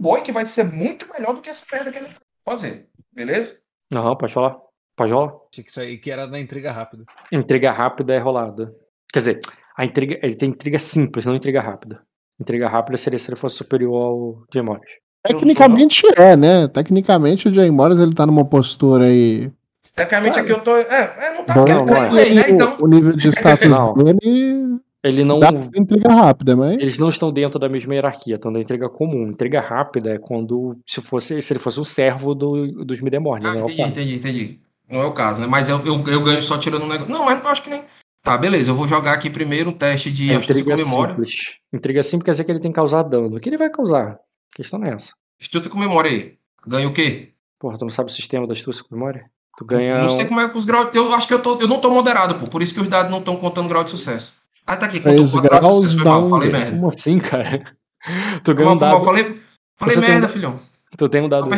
Boa 0.00 0.22
que 0.22 0.32
vai 0.32 0.46
ser 0.46 0.64
muito 0.64 1.06
melhor 1.12 1.34
do 1.34 1.42
que 1.42 1.50
essa 1.50 1.66
merda 1.72 1.90
que 1.90 1.98
ele 1.98 2.08
fazer, 2.44 2.88
beleza? 3.12 3.58
Não, 3.90 4.16
pode 4.16 4.32
falar. 4.32 4.56
Pode 4.96 5.12
rolar. 5.12 5.32
Achei 5.52 5.62
que 5.62 5.70
isso 5.70 5.80
aí 5.80 5.96
que 5.96 6.10
era 6.10 6.26
na 6.26 6.40
intriga 6.40 6.72
rápida. 6.72 7.04
Intriga 7.32 7.70
rápida 7.70 8.14
é 8.14 8.18
rolada. 8.18 8.74
Quer 9.12 9.18
dizer, 9.20 9.40
a 9.76 9.84
intriga, 9.84 10.18
ele 10.22 10.34
tem 10.34 10.50
intriga 10.50 10.78
simples, 10.78 11.24
não 11.24 11.36
intriga 11.36 11.60
rápida. 11.60 12.02
Entrega 12.40 12.68
rápida 12.68 12.96
seria 12.96 13.18
se 13.18 13.28
ele 13.28 13.36
fosse 13.36 13.56
superior 13.56 13.94
ao 13.94 14.42
Jay 14.52 14.62
Morris. 14.62 14.90
Tecnicamente 15.26 16.02
é, 16.16 16.36
né? 16.36 16.68
Tecnicamente 16.68 17.48
o 17.48 17.54
Jay 17.54 17.70
Morris 17.70 17.98
ele 17.98 18.14
tá 18.14 18.24
numa 18.24 18.44
postura 18.44 19.06
aí. 19.06 19.50
Tecnicamente 19.94 20.38
aqui 20.38 20.52
eu 20.52 20.60
tô. 20.60 20.76
É, 20.76 20.82
é 20.82 21.34
não 21.34 21.44
tá 21.44 21.54
não, 21.56 21.64
não, 21.64 21.86
não, 21.86 21.96
é. 21.96 22.34
né? 22.34 22.50
Então... 22.50 22.76
O 22.80 22.86
nível 22.86 23.12
de 23.14 23.28
status 23.28 23.68
dele. 23.96 24.78
Ele 25.02 25.24
não. 25.24 25.38
Dá 25.38 25.50
entrega 25.76 26.12
rápida, 26.12 26.56
mas. 26.56 26.74
Eles 26.78 26.98
não 26.98 27.08
estão 27.08 27.32
dentro 27.32 27.58
da 27.58 27.68
mesma 27.68 27.94
hierarquia, 27.94 28.34
estão 28.34 28.52
da 28.52 28.60
entrega 28.60 28.88
comum. 28.88 29.28
Entrega 29.28 29.60
rápida 29.60 30.14
é 30.14 30.18
quando. 30.18 30.76
Se, 30.86 31.00
fosse, 31.00 31.40
se 31.40 31.52
ele 31.52 31.60
fosse 31.60 31.80
um 31.80 31.84
servo 31.84 32.34
do, 32.34 32.84
dos 32.84 33.00
Midemorne. 33.00 33.46
Ah, 33.46 33.56
entendi, 33.56 33.82
entendi, 33.82 34.14
entendi. 34.14 34.60
Não 34.90 35.02
é 35.02 35.06
o 35.06 35.12
caso, 35.12 35.40
né? 35.40 35.46
Mas 35.46 35.68
eu, 35.68 35.78
eu, 35.84 36.04
eu 36.08 36.24
ganho 36.24 36.42
só 36.42 36.58
tirando 36.58 36.84
um 36.84 36.88
negócio. 36.88 37.12
Não, 37.12 37.24
mas 37.24 37.42
eu 37.42 37.48
acho 37.48 37.62
que 37.62 37.70
nem. 37.70 37.82
Tá, 38.28 38.36
beleza. 38.36 38.70
Eu 38.70 38.74
vou 38.74 38.86
jogar 38.86 39.14
aqui 39.14 39.30
primeiro 39.30 39.70
um 39.70 39.72
teste 39.72 40.12
de 40.12 40.30
é, 40.30 40.34
intriga 40.34 40.76
com 40.76 40.82
memória. 40.82 41.14
Simples. 41.14 41.56
Intriga 41.72 42.02
simples 42.02 42.24
quer 42.26 42.30
dizer 42.32 42.44
que 42.44 42.52
ele 42.52 42.60
tem 42.60 42.70
que 42.70 42.76
causar 42.76 43.02
dano. 43.02 43.36
O 43.36 43.40
que 43.40 43.48
ele 43.48 43.56
vai 43.56 43.70
causar? 43.70 44.12
A 44.12 44.56
questão 44.56 44.84
é 44.84 44.90
essa. 44.90 45.14
Astuça 45.40 45.70
com 45.70 45.78
memória 45.78 46.10
aí. 46.10 46.34
Ganha 46.66 46.86
o 46.86 46.92
quê? 46.92 47.32
Porra, 47.58 47.78
tu 47.78 47.86
não 47.86 47.90
sabe 47.90 48.10
o 48.10 48.12
sistema 48.12 48.46
da 48.46 48.52
astúcia 48.52 48.84
com 48.84 48.94
memória? 48.94 49.30
Tu 49.56 49.64
ganha. 49.64 49.94
Eu 49.94 50.02
não 50.02 50.10
sei 50.10 50.26
como 50.26 50.40
é 50.40 50.48
que 50.48 50.58
os 50.58 50.66
graus. 50.66 50.94
Eu 50.94 51.10
acho 51.14 51.26
que 51.26 51.32
eu, 51.32 51.40
tô, 51.40 51.58
eu 51.58 51.66
não 51.66 51.80
tô 51.80 51.90
moderado, 51.90 52.34
pô. 52.34 52.46
Por 52.46 52.62
isso 52.62 52.74
que 52.74 52.80
os 52.80 52.88
dados 52.88 53.10
não 53.10 53.20
estão 53.20 53.34
contando 53.36 53.68
grau 53.68 53.82
de 53.82 53.90
sucesso. 53.90 54.34
Ah, 54.66 54.76
tá 54.76 54.84
aqui. 54.84 55.00
Três 55.00 55.34
graus 55.34 55.94
dá 55.94 56.18
um... 56.18 56.28
Falei 56.28 56.50
merda. 56.50 56.70
Como 56.72 56.88
assim, 56.90 57.18
cara? 57.18 57.64
Tu 58.44 58.54
ganha 58.54 58.70
um 58.70 58.76
dado... 58.76 59.04
Falei, 59.04 59.40
falei 59.76 59.96
merda, 59.96 60.26
tem... 60.26 60.28
filhão. 60.28 60.54
Tu 60.96 61.08
tem 61.08 61.22
um 61.22 61.28
dado. 61.28 61.48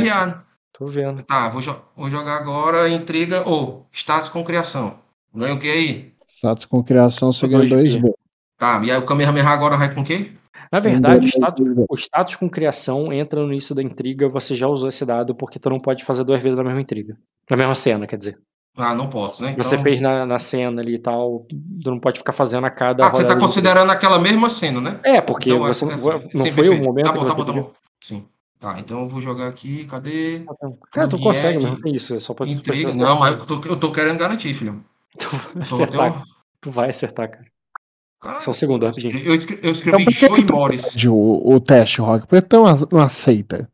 Tô 0.72 0.86
vendo. 0.86 1.22
Tá, 1.24 1.48
vou, 1.48 1.60
jo 1.60 1.76
vou 1.96 2.08
jogar 2.08 2.36
agora 2.36 2.88
intriga 2.88 3.42
ou 3.46 3.86
oh, 3.86 3.86
status 3.92 4.28
com 4.28 4.44
criação. 4.44 4.98
Ganha 5.34 5.54
o 5.54 5.58
que 5.58 5.70
aí? 5.70 6.14
Status 6.40 6.64
com 6.64 6.82
criação, 6.82 7.30
você 7.30 7.46
ganha 7.46 7.68
2B. 7.68 8.14
Tá, 8.56 8.80
e 8.82 8.90
aí 8.90 8.96
o 8.96 9.04
Kamehameha 9.04 9.46
agora 9.46 9.76
vai 9.76 9.94
com 9.94 10.00
o 10.00 10.04
quê? 10.04 10.32
Na 10.72 10.80
verdade, 10.80 11.26
o 11.26 11.28
status, 11.28 11.66
o 11.88 11.94
status, 11.94 12.36
com 12.36 12.48
criação 12.48 13.12
entra 13.12 13.40
no 13.40 13.52
início 13.52 13.74
da 13.74 13.82
intriga, 13.82 14.28
você 14.28 14.54
já 14.54 14.66
usou 14.66 14.88
esse 14.88 15.04
dado, 15.04 15.34
porque 15.34 15.58
tu 15.58 15.68
não 15.68 15.78
pode 15.78 16.04
fazer 16.04 16.24
duas 16.24 16.42
vezes 16.42 16.58
a 16.58 16.64
mesma 16.64 16.80
intriga. 16.80 17.16
Na 17.50 17.56
mesma 17.56 17.74
cena, 17.74 18.06
quer 18.06 18.16
dizer. 18.16 18.38
Ah, 18.76 18.94
não 18.94 19.10
posso, 19.10 19.42
né? 19.42 19.50
Então... 19.50 19.62
Você 19.62 19.76
fez 19.76 20.00
na, 20.00 20.24
na 20.24 20.38
cena 20.38 20.80
ali 20.80 20.94
e 20.94 20.98
tal, 20.98 21.46
tu 21.82 21.90
não 21.90 21.98
pode 22.00 22.18
ficar 22.18 22.32
fazendo 22.32 22.66
a 22.66 22.70
cada. 22.70 23.04
Ah, 23.04 23.12
você 23.12 23.26
tá 23.26 23.36
considerando 23.36 23.90
aquela 23.90 24.18
mesma 24.18 24.48
cena, 24.48 24.80
né? 24.80 25.00
É, 25.02 25.20
porque 25.20 25.50
então, 25.50 25.62
você, 25.66 25.84
é, 25.84 25.88
não 25.88 26.44
sim, 26.44 26.52
foi 26.52 26.68
o 26.70 26.82
momento. 26.82 27.06
Tá 27.06 27.12
bom, 27.12 27.26
tá 27.26 27.34
bom, 27.34 27.44
tá 27.44 27.52
bom. 27.52 27.72
Sim. 28.00 28.24
Tá, 28.58 28.78
então 28.78 29.00
eu 29.00 29.08
vou 29.08 29.20
jogar 29.20 29.48
aqui, 29.48 29.84
cadê? 29.84 30.44
Cara, 30.92 31.08
tu 31.08 31.18
consegue 31.18 31.58
mesmo, 31.58 31.80
tem 31.80 31.94
isso, 31.94 32.14
é 32.14 32.18
só 32.18 32.32
pra 32.32 32.46
Intriga, 32.46 32.94
não, 32.94 33.18
mas 33.18 33.38
eu 33.38 33.46
tô, 33.46 33.60
eu 33.66 33.76
tô 33.76 33.90
querendo 33.90 34.18
garantir, 34.18 34.54
filho. 34.54 34.84
Tu 35.18 35.28
vai 35.28 35.62
acertar, 35.62 36.24
tu 36.60 36.70
vai 36.70 36.90
acertar, 36.90 37.30
cara. 37.30 38.40
Só 38.40 38.50
um 38.50 38.54
segundo, 38.54 38.84
rapidinho. 38.84 39.18
Eu, 39.18 39.34
escrevi, 39.34 39.66
eu 39.66 39.72
escrevi 39.72 40.02
então, 40.02 40.12
Joe 40.12 40.44
Morris. 40.44 40.94
O, 41.06 41.54
o 41.54 41.60
teste, 41.60 42.00
Rock, 42.00 42.26
por 42.26 42.42
que 42.42 42.56
não 42.92 43.00
aceita? 43.00 43.70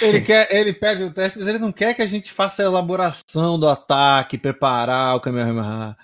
Ele, 0.00 0.20
quer, 0.20 0.48
ele 0.54 0.72
pede 0.72 1.02
o 1.02 1.12
teste, 1.12 1.38
mas 1.38 1.48
ele 1.48 1.58
não 1.58 1.72
quer 1.72 1.94
que 1.94 2.02
a 2.02 2.06
gente 2.06 2.32
faça 2.32 2.62
a 2.62 2.66
elaboração 2.66 3.58
do 3.58 3.68
ataque, 3.68 4.38
preparar 4.38 5.16
o 5.16 5.20
Kamehameha. 5.20 5.96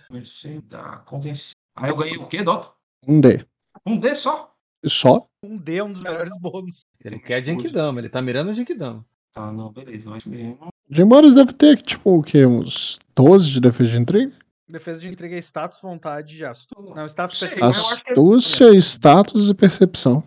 Aí 1.77 1.91
eu 1.91 1.97
ganhei 1.97 2.17
o 2.17 2.27
quê, 2.27 2.43
Dota? 2.43 2.71
Um 3.07 3.21
D. 3.21 3.45
Um 3.87 3.97
D 3.97 4.15
só? 4.15 4.53
Só? 4.85 5.27
Um 5.43 5.57
D 5.57 5.77
é 5.77 5.85
um 5.85 5.93
dos 5.93 6.03
melhores 6.03 6.37
bônus. 6.39 6.81
Ele 7.03 7.19
quer 7.19 7.45
Genkidama, 7.45 8.01
ele 8.01 8.09
tá 8.09 8.21
mirando 8.21 8.51
a 8.51 8.55
Genkidama. 8.55 9.05
Ah, 9.35 9.51
não, 9.51 9.73
beleza, 9.73 10.11
mas 10.11 10.25
mesmo. 10.25 10.69
Jim 10.91 11.09
deve 11.35 11.53
ter, 11.55 11.81
tipo, 11.81 12.19
o 12.19 12.23
quê? 12.23 12.45
Uns 12.45 12.99
12 13.17 13.51
de 13.51 13.61
defesa 13.61 13.91
de 13.91 13.99
intriga? 13.99 14.33
Defesa 14.68 15.01
de 15.01 15.09
intriga 15.09 15.36
é 15.36 15.39
status, 15.39 15.81
vontade 15.81 16.39
e 16.39 16.44
astúcia. 16.44 16.94
Não, 16.94 17.07
status 17.07 17.39
Sim, 17.39 17.60
Astúcia, 17.60 18.65
é... 18.67 18.76
status 18.76 19.51
e 19.51 19.55
percepção. 19.55 20.25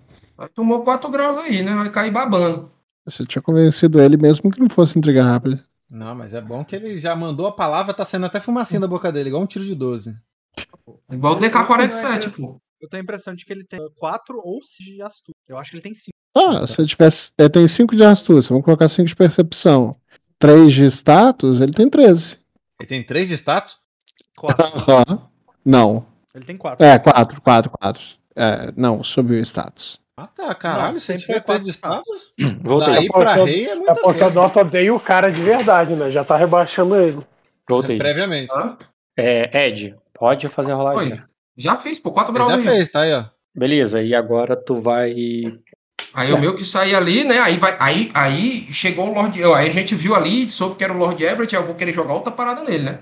Tomou 0.53 0.83
4 0.83 1.09
graus 1.09 1.39
aí, 1.45 1.63
né? 1.63 1.73
Vai 1.73 1.89
cair 1.89 2.11
babando. 2.11 2.71
Você 3.03 3.25
tinha 3.25 3.41
convencido 3.41 3.99
ele 3.99 4.15
mesmo 4.15 4.51
que 4.51 4.59
não 4.59 4.69
fosse 4.69 4.99
intriga 4.99 5.23
rápida. 5.23 5.63
Não, 5.89 6.13
mas 6.13 6.33
é 6.33 6.41
bom 6.41 6.63
que 6.63 6.75
ele 6.75 6.99
já 6.99 7.15
mandou 7.15 7.47
a 7.47 7.51
palavra, 7.51 7.93
tá 7.93 8.05
saindo 8.05 8.25
até 8.25 8.39
fumacinha 8.39 8.79
da 8.79 8.87
boca 8.87 9.11
dele, 9.11 9.29
igual 9.29 9.41
um 9.41 9.47
tiro 9.47 9.65
de 9.65 9.73
12. 9.73 10.15
Igual 11.11 11.33
o 11.33 11.39
DK-47, 11.39 12.35
pô. 12.35 12.59
Eu 12.79 12.87
tenho 12.89 13.01
a 13.01 13.03
impressão 13.03 13.33
de 13.33 13.43
que 13.43 13.51
ele 13.51 13.63
tem 13.63 13.79
4 13.95 14.39
ou 14.43 14.61
5 14.61 14.91
de 14.91 15.01
astúcia. 15.01 15.41
Eu 15.47 15.57
acho 15.57 15.71
que 15.71 15.77
ele 15.77 15.83
tem 15.83 15.95
5. 15.95 16.11
Ah, 16.35 16.67
se 16.67 16.79
ele 16.79 16.87
tivesse. 16.87 17.31
Ele 17.37 17.49
tem 17.49 17.67
5 17.67 17.95
de 17.95 18.03
astúcia, 18.03 18.49
vamos 18.49 18.65
colocar 18.65 18.87
5 18.87 19.07
de 19.07 19.15
percepção. 19.15 19.95
3 20.37 20.71
de 20.71 20.85
status, 20.85 21.61
ele 21.61 21.71
tem 21.71 21.89
13. 21.89 22.37
Ele 22.79 22.87
tem 22.87 23.03
3 23.03 23.29
de 23.29 23.33
status? 23.33 23.79
4. 24.37 25.29
Não. 25.65 26.05
Ele 26.33 26.45
tem 26.45 26.55
4. 26.55 26.85
É, 26.85 26.99
4, 26.99 27.41
4, 27.41 27.71
4. 27.71 28.01
É, 28.35 28.71
não, 28.77 29.03
subiu 29.03 29.39
o 29.39 29.41
status. 29.41 29.99
Ah 30.15 30.27
tá, 30.27 30.53
caralho, 30.55 30.93
não, 30.93 30.99
se 30.99 31.15
tiver 31.17 31.41
4 31.41 31.63
de 31.63 31.69
status, 31.71 32.31
Voltei. 32.61 32.93
daí 32.93 33.07
pra 33.07 33.33
rei 33.35 33.67
é 33.67 33.75
muito 33.75 33.91
É 33.91 33.95
porque 33.95 34.23
o 34.23 34.29
Dota 34.31 34.61
odeia 34.61 34.93
o 34.93 34.99
cara 34.99 35.31
de 35.31 35.43
verdade, 35.43 35.95
né? 35.95 36.09
Já 36.09 36.23
tá 36.23 36.35
rebaixando 36.35 36.95
ele. 36.95 37.19
Voltei. 37.69 37.97
Previamente. 37.97 38.51
É, 39.15 39.67
Ed, 39.67 39.95
pode 40.13 40.47
fazer 40.47 40.71
a 40.71 40.75
rolagem. 40.75 41.21
Já 41.55 41.75
fez, 41.75 41.99
pô, 41.99 42.11
4 42.11 42.33
graus 42.33 42.49
Já 42.49 42.57
aí. 42.57 42.63
fez, 42.63 42.89
tá 42.89 43.01
aí, 43.01 43.13
ó. 43.13 43.25
Beleza, 43.55 44.01
e 44.01 44.13
agora 44.13 44.55
tu 44.55 44.75
vai. 44.75 45.11
Aí 46.13 46.31
é. 46.31 46.33
o 46.33 46.39
meu 46.39 46.55
que 46.55 46.63
sair 46.63 46.95
ali, 46.95 47.23
né? 47.23 47.39
Aí, 47.39 47.57
vai, 47.57 47.75
aí, 47.79 48.11
aí 48.13 48.67
chegou 48.71 49.09
o 49.09 49.13
Lord. 49.13 49.43
Aí 49.43 49.69
a 49.69 49.73
gente 49.73 49.95
viu 49.95 50.15
ali, 50.15 50.47
soube 50.47 50.75
que 50.75 50.83
era 50.83 50.93
o 50.93 50.97
Lord 50.97 51.23
Everett, 51.23 51.55
aí 51.55 51.61
eu 51.61 51.65
vou 51.65 51.75
querer 51.75 51.93
jogar 51.93 52.13
outra 52.13 52.31
parada 52.31 52.61
nele, 52.61 52.83
né? 52.83 52.99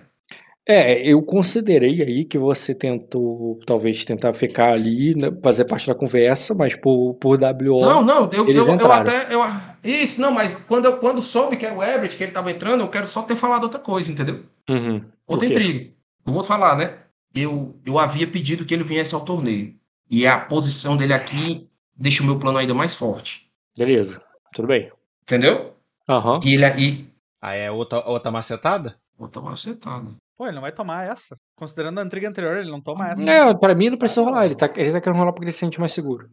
É, 0.67 0.99
eu 1.07 1.21
considerei 1.21 2.01
aí 2.01 2.25
que 2.25 2.39
você 2.39 2.73
tentou, 2.73 3.59
talvez, 3.67 4.03
tentar 4.03 4.33
ficar 4.33 4.71
ali, 4.71 5.13
né, 5.13 5.29
fazer 5.43 5.65
parte 5.65 5.85
da 5.85 5.93
conversa, 5.93 6.55
mas 6.55 6.75
por, 6.75 7.13
por 7.15 7.39
WO. 7.39 7.81
Não, 7.81 8.03
não, 8.03 8.29
eu, 8.33 8.49
eu, 8.49 8.65
eu, 8.65 8.91
até. 8.91 9.31
Eu, 9.31 9.41
isso, 9.83 10.19
não, 10.19 10.31
mas 10.31 10.61
quando, 10.61 10.85
eu, 10.85 10.97
quando 10.97 11.21
soube 11.21 11.55
que 11.55 11.67
era 11.67 11.75
o 11.75 11.83
Everett, 11.83 12.15
que 12.15 12.23
ele 12.23 12.31
tava 12.31 12.49
entrando, 12.49 12.81
eu 12.81 12.87
quero 12.87 13.05
só 13.05 13.21
ter 13.21 13.35
falado 13.35 13.63
outra 13.63 13.79
coisa, 13.79 14.11
entendeu? 14.11 14.43
Uhum. 14.67 15.03
Outra 15.27 15.47
intriga. 15.47 15.91
Eu 16.25 16.33
vou 16.33 16.43
falar, 16.43 16.75
né? 16.75 16.97
Eu, 17.35 17.79
eu 17.85 17.99
havia 17.99 18.25
pedido 18.25 18.65
que 18.65 18.73
ele 18.73 18.83
viesse 18.83 19.13
ao 19.13 19.23
torneio. 19.23 19.75
E 20.09 20.25
a 20.25 20.39
posição 20.39 20.97
dele 20.97 21.13
aqui 21.13 21.69
deixa 21.95 22.23
o 22.23 22.25
meu 22.25 22.39
plano 22.39 22.57
ainda 22.57 22.73
mais 22.73 22.95
forte. 22.95 23.51
Beleza, 23.77 24.19
tudo 24.51 24.67
bem. 24.67 24.91
Entendeu? 25.21 25.75
Aham. 26.09 26.35
Uhum. 26.35 26.39
E 26.43 26.53
ele 26.55 26.65
aí. 26.65 27.07
Ah, 27.39 27.53
é 27.53 27.69
outra, 27.69 28.03
outra 28.07 28.31
macetada? 28.31 28.95
Outra 29.19 29.41
macetada. 29.41 30.15
Pô, 30.37 30.45
ele 30.45 30.55
não 30.55 30.61
vai 30.61 30.71
tomar 30.71 31.07
essa. 31.07 31.37
Considerando 31.55 31.99
a 31.99 32.03
intriga 32.03 32.27
anterior, 32.27 32.57
ele 32.57 32.69
não 32.69 32.81
toma 32.81 33.09
essa. 33.09 33.21
Não, 33.21 33.57
pra 33.57 33.73
mim 33.73 33.89
não 33.89 33.97
precisa 33.97 34.21
rolar. 34.21 34.45
Ele 34.45 34.55
tá, 34.55 34.69
ele 34.75 34.91
tá 34.91 34.99
querendo 34.99 35.19
rolar 35.19 35.31
porque 35.31 35.45
ele 35.45 35.51
se 35.53 35.59
sente 35.59 35.79
mais 35.79 35.93
seguro. 35.93 36.29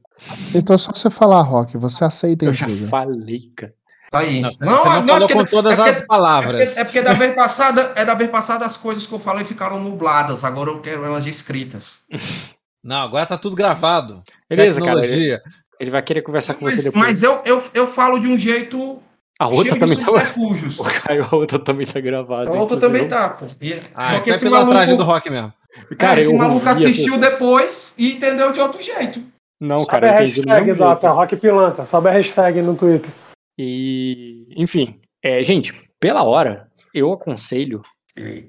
Então 0.55 0.75
é 0.75 0.79
só 0.79 0.93
você 0.93 1.09
falar, 1.09 1.43
Rock. 1.43 1.77
Você 1.79 2.05
aceita 2.05 2.45
a 2.45 2.49
Eu 2.49 2.55
já 2.55 2.69
falei, 2.89 3.41
cara. 3.57 3.73
Tá 4.11 4.19
aí. 4.19 4.41
Não, 4.41 4.51
não, 4.61 4.77
você 4.77 4.89
não, 4.89 5.01
não 5.01 5.07
falou 5.07 5.29
com 5.29 5.45
todas 5.45 5.79
é 5.79 5.89
as 5.89 6.07
palavras. 6.07 6.61
É 6.61 6.65
porque, 6.65 6.81
é 6.81 6.85
porque, 6.85 7.03
da 7.03 7.13
vez 7.15 7.35
passada, 7.35 7.93
é 7.97 8.05
da 8.05 8.15
vez 8.15 8.31
passada 8.31 8.67
as 8.67 8.77
coisas 8.77 9.07
que 9.07 9.13
eu 9.13 9.19
falei 9.19 9.45
ficaram 9.45 9.81
nubladas. 9.81 10.45
Agora 10.45 10.71
eu 10.71 10.81
quero 10.81 11.05
elas 11.05 11.25
escritas. 11.25 11.99
Não, 12.85 13.01
agora 13.01 13.25
tá 13.25 13.39
tudo 13.39 13.55
gravado. 13.55 14.23
Beleza, 14.51 14.81
Tecnologia. 14.81 15.39
cara. 15.39 15.55
Ele, 15.55 15.77
ele, 15.79 15.91
vai 15.91 16.03
querer 16.03 16.23
conversar 16.23 16.55
com 16.55 16.65
mas, 16.65 16.75
você 16.75 16.83
depois. 16.83 17.05
Mas 17.05 17.23
eu, 17.23 17.41
eu, 17.47 17.63
eu 17.73 17.87
falo 17.87 18.19
de 18.19 18.27
um 18.27 18.37
jeito 18.37 19.01
a 19.39 19.49
outra 19.49 19.79
também 19.79 19.97
tá. 19.99 20.13
O 20.79 20.85
Caio, 20.85 21.27
a 21.31 21.35
outra 21.35 21.59
também 21.59 21.87
tá 21.87 22.01
gravada. 22.01 22.51
A 22.51 22.55
outra 22.55 22.79
também 22.79 23.09
tá, 23.09 23.31
pô. 23.31 23.47
E, 23.61 23.75
ah, 23.95 24.15
só 24.15 24.21
que 24.21 24.31
esse 24.31 24.49
maluco, 24.49 24.73
traje 24.73 24.97
do 24.97 25.03
rock 25.03 25.31
mesmo. 25.31 25.53
Cara, 25.99 26.21
é, 26.21 26.25
esse 26.25 26.37
maluco 26.37 26.69
assistiu 26.69 27.19
depois 27.19 27.95
e 27.99 28.13
entendeu 28.13 28.53
de 28.53 28.61
outro 28.61 28.81
jeito. 28.81 29.23
Não, 29.61 29.81
Sobe 29.81 29.91
cara, 29.91 30.11
a 30.11 30.21
hashtag, 30.21 30.73
Dota, 30.75 31.11
Rock 31.11 31.37
Pilantra. 31.37 31.87
Sobe 31.87 32.09
a 32.09 32.13
hashtag 32.13 32.61
no 32.63 32.75
Twitter. 32.75 33.11
E, 33.59 34.47
enfim, 34.57 35.01
é, 35.23 35.43
gente, 35.43 35.73
pela 36.01 36.25
hora, 36.25 36.69
eu 36.93 37.13
aconselho 37.13 37.81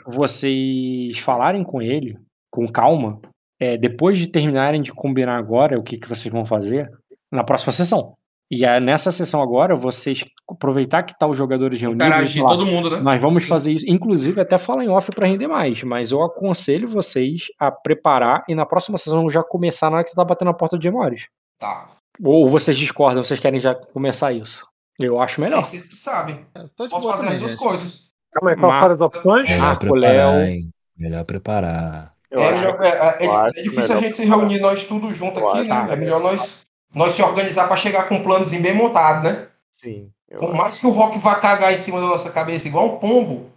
vocês 0.05 1.17
falarem 1.19 1.63
com 1.63 1.81
ele, 1.81 2.17
com 2.51 2.67
calma, 2.67 3.21
é, 3.59 3.77
depois 3.77 4.17
de 4.17 4.27
terminarem 4.27 4.81
de 4.81 4.91
combinar 4.91 5.37
agora 5.37 5.79
o 5.79 5.83
que, 5.83 5.97
que 5.97 6.09
vocês 6.09 6.33
vão 6.33 6.45
fazer, 6.45 6.91
na 7.31 7.43
próxima 7.43 7.71
sessão. 7.71 8.13
E 8.55 8.63
é 8.63 8.79
nessa 8.79 9.11
sessão 9.11 9.41
agora, 9.41 9.73
vocês 9.73 10.23
aproveitar 10.47 11.01
que 11.01 11.17
tá 11.17 11.25
os 11.25 11.35
jogadores 11.35 11.81
reunidos. 11.81 12.05
Interagir 12.05 12.43
todo 12.43 12.67
mundo, 12.67 12.91
né? 12.91 13.01
Nós 13.01 13.19
vamos 13.19 13.45
fazer 13.45 13.71
isso, 13.71 13.85
inclusive 13.89 14.39
até 14.39 14.59
falar 14.59 14.83
em 14.83 14.89
off 14.89 15.09
para 15.11 15.27
render 15.27 15.47
mais, 15.47 15.81
mas 15.81 16.11
eu 16.11 16.21
aconselho 16.21 16.87
vocês 16.87 17.47
a 17.59 17.71
preparar 17.71 18.43
e 18.47 18.53
na 18.53 18.63
próxima 18.63 18.95
sessão 18.99 19.27
já 19.27 19.41
começar 19.41 19.89
na 19.89 19.95
hora 19.95 20.03
que 20.03 20.11
você 20.11 20.15
tá 20.15 20.23
batendo 20.23 20.51
a 20.51 20.53
porta 20.53 20.77
de 20.77 20.87
memórias. 20.87 21.23
Tá. 21.57 21.87
Ou 22.23 22.47
vocês 22.47 22.77
discordam, 22.77 23.23
vocês 23.23 23.39
querem 23.39 23.59
já 23.59 23.73
começar 23.73 24.31
isso? 24.31 24.67
Eu 24.99 25.19
acho 25.19 25.41
melhor. 25.41 25.61
É, 25.61 25.63
vocês 25.63 25.87
que 25.87 25.95
sabem. 25.95 26.45
Posso 26.77 27.09
fazer 27.09 27.29
as 27.29 27.39
duas 27.39 27.55
coisas. 27.55 28.11
Calma 28.31 28.51
aí, 28.51 28.55
qual 28.55 28.71
Mar... 28.71 28.91
as 28.91 29.01
opções? 29.01 29.49
Melhor 29.49 29.61
Marco, 29.61 29.79
preparar, 29.79 30.35
Léo. 30.37 30.59
Melhor 30.95 31.25
preparar. 31.25 32.13
É, 32.31 32.39
é, 32.39 32.45
é, 32.45 33.25
é, 33.25 33.59
é 33.59 33.63
difícil 33.63 33.97
a 33.97 33.99
gente 33.99 34.15
se 34.15 34.25
reunir 34.25 34.59
nós 34.59 34.83
tudo 34.83 35.11
junto 35.11 35.43
aqui, 35.47 35.67
né? 35.67 35.87
É 35.89 35.95
melhor 35.95 36.19
nós 36.19 36.62
nós 36.93 37.13
se 37.13 37.21
organizar 37.21 37.67
para 37.67 37.77
chegar 37.77 38.07
com 38.07 38.15
um 38.15 38.23
planozinho 38.23 38.61
bem 38.61 38.73
montado, 38.73 39.23
né? 39.23 39.47
Sim. 39.71 40.09
Por 40.37 40.49
acho. 40.49 40.55
mais 40.55 40.79
que 40.79 40.87
o 40.87 40.91
Rock 40.91 41.17
vá 41.19 41.35
cagar 41.35 41.73
em 41.73 41.77
cima 41.77 41.99
da 41.99 42.07
nossa 42.07 42.31
cabeça 42.31 42.67
igual 42.67 42.95
um 42.95 42.97
pombo. 42.97 43.49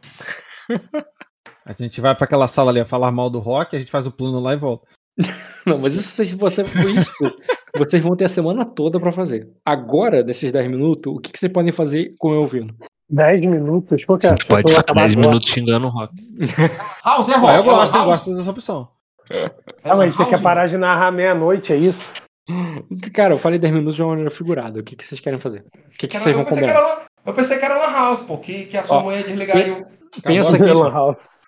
a 1.65 1.73
gente 1.73 2.01
vai 2.01 2.15
para 2.15 2.25
aquela 2.25 2.47
sala 2.47 2.71
ali 2.71 2.81
a 2.81 2.87
falar 2.87 3.11
mal 3.11 3.31
do 3.31 3.39
Rock, 3.39 3.77
a 3.77 3.79
gente 3.79 3.91
faz 3.91 4.07
o 4.07 4.13
plano 4.13 4.41
lá 4.41 4.53
e 4.53 4.57
volta. 4.57 4.87
Não, 5.67 5.79
mas 5.79 5.95
isso 5.95 6.11
vocês 6.11 6.31
vão 6.33 6.51
ter 6.51 6.67
isso. 6.87 7.11
vocês 7.77 8.03
vão 8.03 8.17
ter 8.17 8.27
a 8.27 8.29
semana 8.29 8.65
toda 8.65 9.01
para 9.01 9.13
fazer. 9.13 9.49
Agora, 9.65 10.23
nesses 10.23 10.53
10 10.53 10.69
minutos, 10.69 11.13
o 11.13 11.19
que, 11.19 11.33
que 11.33 11.39
vocês 11.39 11.53
podem 11.53 11.73
fazer 11.73 12.11
com 12.19 12.33
eu 12.33 12.41
ouvindo? 12.41 12.75
10 13.09 13.41
minutos? 13.43 14.05
Por 14.05 14.19
que? 14.19 14.27
A 14.27 14.31
gente 14.31 14.47
pode 14.47 14.73
ficar 14.73 14.93
10 14.93 15.15
minutos 15.15 15.49
xingando 15.49 15.87
o 15.87 15.91
Rock. 15.91 16.15
ah, 17.03 17.21
o 17.21 17.25
Zé 17.25 17.37
Rock. 17.37 17.53
Ah, 17.53 17.57
eu 17.57 17.65
gosto, 17.65 17.97
eu 17.97 18.05
gosto 18.05 18.37
dessa 18.37 18.51
opção. 18.51 18.89
Aí, 19.83 20.11
você 20.11 20.31
quer 20.31 20.43
parar 20.43 20.69
de 20.69 20.77
narrar 20.77 21.11
meia-noite, 21.11 21.73
é 21.73 21.77
isso? 21.77 22.09
Cara, 23.15 23.35
eu 23.35 23.39
falei 23.39 23.59
10 23.59 23.73
minutos 23.73 23.97
de 23.97 24.03
uma 24.03 24.11
maneira 24.11 24.31
figurada. 24.31 24.81
O 24.81 24.83
que, 24.83 24.97
que 24.97 25.05
vocês 25.05 25.21
querem 25.21 25.39
fazer? 25.39 25.65
O 25.75 25.99
que, 25.99 26.07
que 26.07 26.19
vocês 26.19 26.35
vão 26.35 26.45
comer? 26.45 26.71
Eu 27.25 27.35
pensei 27.35 27.59
que 27.59 27.65
era 27.65 27.77
Lan 27.77 27.93
House, 27.93 28.23
pô, 28.23 28.39
que, 28.39 28.67
que 28.67 28.77
a 28.77 28.85
sua 28.85 28.99
Ó, 28.99 29.05
mãe 29.05 29.19
ia 29.19 29.25
desligar 29.25 29.57
e 29.57 29.69
eu. 29.69 29.87
Pensa 30.23 30.57
que, 30.57 30.65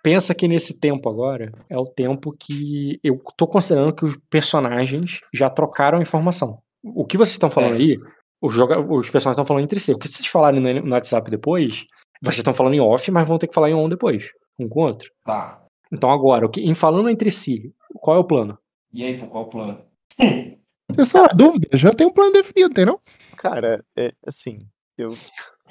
pensa 0.02 0.34
que 0.34 0.48
nesse 0.48 0.80
tempo 0.80 1.08
agora 1.08 1.52
é 1.70 1.78
o 1.78 1.84
tempo 1.84 2.34
que 2.36 2.98
eu 3.02 3.16
tô 3.36 3.46
considerando 3.46 3.94
que 3.94 4.04
os 4.04 4.18
personagens 4.28 5.20
já 5.32 5.48
trocaram 5.48 6.02
informação. 6.02 6.58
O 6.82 7.06
que 7.06 7.16
vocês 7.16 7.34
estão 7.34 7.48
falando 7.48 7.74
é. 7.74 7.76
aí, 7.76 7.96
os, 8.42 8.54
joga 8.54 8.80
os 8.80 9.08
personagens 9.08 9.36
estão 9.36 9.44
falando 9.44 9.64
entre 9.64 9.78
si. 9.78 9.92
O 9.92 9.98
que 9.98 10.08
vocês 10.08 10.26
falarem 10.26 10.60
no 10.60 10.92
WhatsApp 10.92 11.30
depois, 11.30 11.86
vocês 12.20 12.38
estão 12.38 12.52
falando 12.52 12.74
em 12.74 12.80
off, 12.80 13.08
mas 13.10 13.26
vão 13.26 13.38
ter 13.38 13.46
que 13.46 13.54
falar 13.54 13.70
em 13.70 13.74
on 13.74 13.88
depois, 13.88 14.30
um 14.58 14.68
com 14.68 14.80
o 14.80 14.86
outro. 14.86 15.10
Tá. 15.24 15.62
Então 15.92 16.10
agora, 16.10 16.44
o 16.44 16.50
que, 16.50 16.60
em 16.60 16.74
falando 16.74 17.08
entre 17.08 17.30
si, 17.30 17.72
qual 17.94 18.16
é 18.16 18.20
o 18.20 18.24
plano? 18.24 18.58
E 18.92 19.04
aí, 19.04 19.18
qual 19.18 19.44
é 19.44 19.46
o 19.46 19.48
plano? 19.48 19.78
Vocês 20.90 21.06
estão 21.06 21.22
na 21.22 21.28
dúvida? 21.28 21.68
Já 21.76 21.94
tem 21.94 22.06
um 22.06 22.12
plano 22.12 22.32
definido, 22.32 22.74
tem 22.74 22.86
não? 22.86 23.00
Cara, 23.36 23.84
é 23.96 24.12
assim, 24.26 24.66
eu 24.96 25.14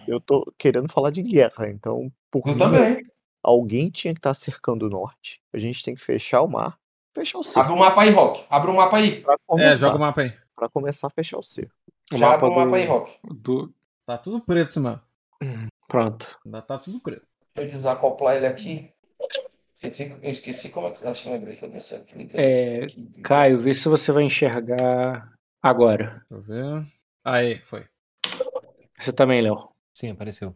eu 0.08 0.22
tô 0.22 0.52
querendo 0.58 0.92
falar 0.92 1.12
de 1.12 1.22
guerra, 1.22 1.70
então 1.70 2.12
por 2.32 2.44
eu 2.46 2.54
mim, 2.54 2.60
também. 2.60 3.06
alguém 3.44 3.90
tinha 3.90 4.14
que 4.14 4.20
estar 4.20 4.30
tá 4.30 4.34
cercando 4.34 4.86
o 4.86 4.90
norte. 4.90 5.42
A 5.54 5.58
gente 5.58 5.84
tem 5.84 5.96
que 5.96 6.04
fechar 6.04 6.42
o 6.42 6.48
mar, 6.48 6.80
fechar 7.14 7.40
o 7.40 7.44
cerco. 7.44 7.60
Abre 7.60 7.74
o 7.74 7.80
mapa 7.80 8.02
aí, 8.02 8.10
Rock. 8.12 8.46
Abre 8.50 8.72
o 8.72 8.76
mapa 8.76 8.98
aí. 8.98 9.26
é, 9.58 9.76
joga 9.76 9.98
o 9.98 10.00
mapa 10.00 10.22
aí. 10.22 10.34
Pra 10.56 10.70
começar 10.70 11.08
a 11.08 11.12
fechar 11.12 11.38
o 11.38 11.44
cerco. 11.44 11.74
O 12.14 12.18
Já 12.18 12.34
abre 12.36 12.46
o 12.48 12.56
mapa 12.56 12.70
do... 12.70 12.76
aí, 12.76 12.86
Rock. 12.86 13.20
Do... 13.24 13.74
Tá 14.06 14.18
tudo 14.18 14.40
preto, 14.40 14.80
mano. 14.80 15.02
Pronto. 15.88 16.40
Ainda 16.46 16.62
tá 16.62 16.78
tudo 16.78 17.00
preto. 17.00 17.26
Deixa 17.56 17.72
eu 17.72 17.78
desacoplar 17.78 18.36
ele 18.36 18.48
aqui. 18.48 18.94
Esqueci, 19.82 20.16
eu 20.24 20.32
esqueci 20.32 20.70
como 20.70 20.88
é 20.88 20.92
que. 20.92 21.08
Acho 21.08 21.24
que 21.24 21.30
lembrei 21.30 21.56
que 21.56 21.64
eu 21.66 21.70
pensei 21.70 22.04
É, 22.34 22.84
aqui. 22.84 23.12
Caio, 23.22 23.60
vê 23.60 23.74
se 23.74 23.88
você 23.88 24.12
vai 24.12 24.24
enxergar 24.24 25.32
agora. 25.62 26.24
Deixa 26.30 26.34
eu 26.34 26.42
ver. 26.42 26.86
Aí, 27.24 27.60
foi. 27.60 27.86
Você 29.00 29.14
também, 29.14 29.42
Léo. 29.42 29.70
Sim, 29.94 30.12
apareceu. 30.12 30.56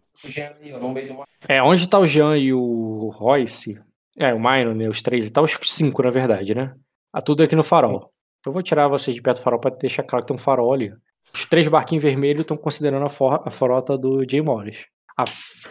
É, 1.47 1.61
onde 1.61 1.87
tá 1.87 1.99
o 1.99 2.07
Jean 2.07 2.37
e 2.37 2.53
o 2.53 3.09
Royce? 3.09 3.79
É, 4.17 4.33
o 4.33 4.39
Minor, 4.39 4.75
né? 4.75 4.87
Os 4.87 5.01
três 5.01 5.25
e 5.25 5.29
tal, 5.29 5.43
os 5.43 5.57
cinco, 5.63 6.03
na 6.03 6.09
verdade, 6.09 6.53
né? 6.53 6.75
Ah, 7.13 7.21
tudo 7.21 7.43
aqui 7.43 7.55
no 7.55 7.63
farol. 7.63 8.09
Eu 8.45 8.51
vou 8.51 8.61
tirar 8.63 8.87
vocês 8.87 9.15
de 9.15 9.21
perto 9.21 9.37
do 9.37 9.43
farol 9.43 9.59
pra 9.59 9.71
deixar 9.71 10.03
claro 10.03 10.23
que 10.23 10.27
tem 10.27 10.35
um 10.35 10.39
farol 10.39 10.73
ali. 10.73 10.93
Os 11.33 11.45
três 11.45 11.67
barquinhos 11.67 12.03
vermelhos 12.03 12.41
estão 12.41 12.57
considerando 12.57 13.05
a, 13.05 13.09
for 13.09 13.41
a 13.45 13.49
frota 13.51 13.97
do 13.97 14.23
Jay 14.29 14.41
Morris. 14.41 14.85
A, 15.17 15.23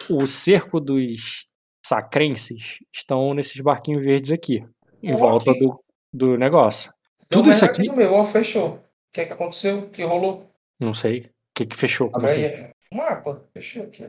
o 0.09 0.25
cerco 0.25 0.79
dos 0.79 1.45
sacrenses 1.85 2.77
estão 2.93 3.33
nesses 3.33 3.59
barquinhos 3.61 4.05
verdes 4.05 4.31
aqui, 4.31 4.63
em 5.01 5.15
volta 5.15 5.53
do, 5.53 5.83
do 6.13 6.37
negócio. 6.37 6.91
Tudo 7.29 7.49
isso 7.49 7.65
aqui. 7.65 7.89
meu, 7.91 8.13
ó, 8.13 8.23
fechou. 8.25 8.69
O 8.75 8.79
que 9.13 9.21
é 9.21 9.25
que 9.25 9.33
aconteceu? 9.33 9.79
O 9.79 9.89
que 9.89 10.03
rolou? 10.03 10.49
Não 10.79 10.93
sei. 10.93 11.19
O 11.21 11.29
que, 11.55 11.65
que 11.65 11.75
fechou? 11.75 12.09
Como 12.09 12.25
assim? 12.25 12.45
O 12.91 12.97
mapa. 12.97 13.41
Fechou 13.53 13.83
aqui. 13.83 14.05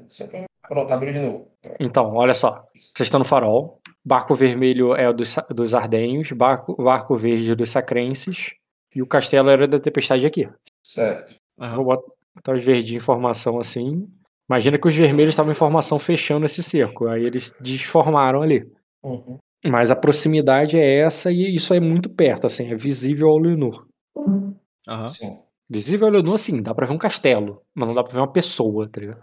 Pronto, 0.68 0.92
abriu 0.92 1.12
de 1.12 1.18
novo. 1.18 1.48
Então, 1.78 2.08
olha 2.14 2.34
só. 2.34 2.64
Vocês 2.74 3.06
estão 3.06 3.18
no 3.18 3.24
farol. 3.24 3.80
Barco 4.04 4.34
vermelho 4.34 4.94
é 4.94 5.08
o 5.08 5.12
dos, 5.12 5.36
dos 5.50 5.74
Ardenhos. 5.74 6.30
Barco, 6.32 6.74
barco 6.76 7.14
verde 7.14 7.54
dos 7.54 7.70
Sacrenses. 7.70 8.52
E 8.94 9.02
o 9.02 9.06
castelo 9.06 9.50
era 9.50 9.66
da 9.66 9.80
Tempestade 9.80 10.26
aqui. 10.26 10.48
Certo. 10.84 11.36
Uhum. 11.58 11.74
Vou 11.74 11.84
botar 12.34 12.54
os 12.54 12.64
verdes 12.64 12.86
de 12.86 12.96
informação 12.96 13.58
assim. 13.58 14.04
Imagina 14.52 14.76
que 14.76 14.86
os 14.86 14.94
vermelhos 14.94 15.32
estavam 15.32 15.50
em 15.50 15.54
formação 15.54 15.98
fechando 15.98 16.44
esse 16.44 16.62
cerco. 16.62 17.08
Aí 17.08 17.24
eles 17.24 17.54
desformaram 17.58 18.42
ali. 18.42 18.70
Uhum. 19.02 19.38
Mas 19.64 19.90
a 19.90 19.96
proximidade 19.96 20.78
é 20.78 20.98
essa 20.98 21.32
e 21.32 21.54
isso 21.54 21.72
é 21.72 21.80
muito 21.80 22.10
perto, 22.10 22.46
assim, 22.46 22.70
é 22.70 22.76
visível 22.76 23.28
ao 23.28 23.36
olho 23.36 23.56
nu. 23.56 23.86
Uhum. 24.14 24.54
Sim. 25.08 25.40
Visível 25.70 26.06
ao 26.06 26.12
olho 26.12 26.22
nu, 26.22 26.34
assim, 26.34 26.60
dá 26.60 26.74
pra 26.74 26.86
ver 26.86 26.92
um 26.92 26.98
castelo, 26.98 27.62
mas 27.74 27.88
não 27.88 27.94
dá 27.94 28.04
pra 28.04 28.12
ver 28.12 28.18
uma 28.18 28.30
pessoa, 28.30 28.86
tá 28.86 29.00
ligado? 29.00 29.20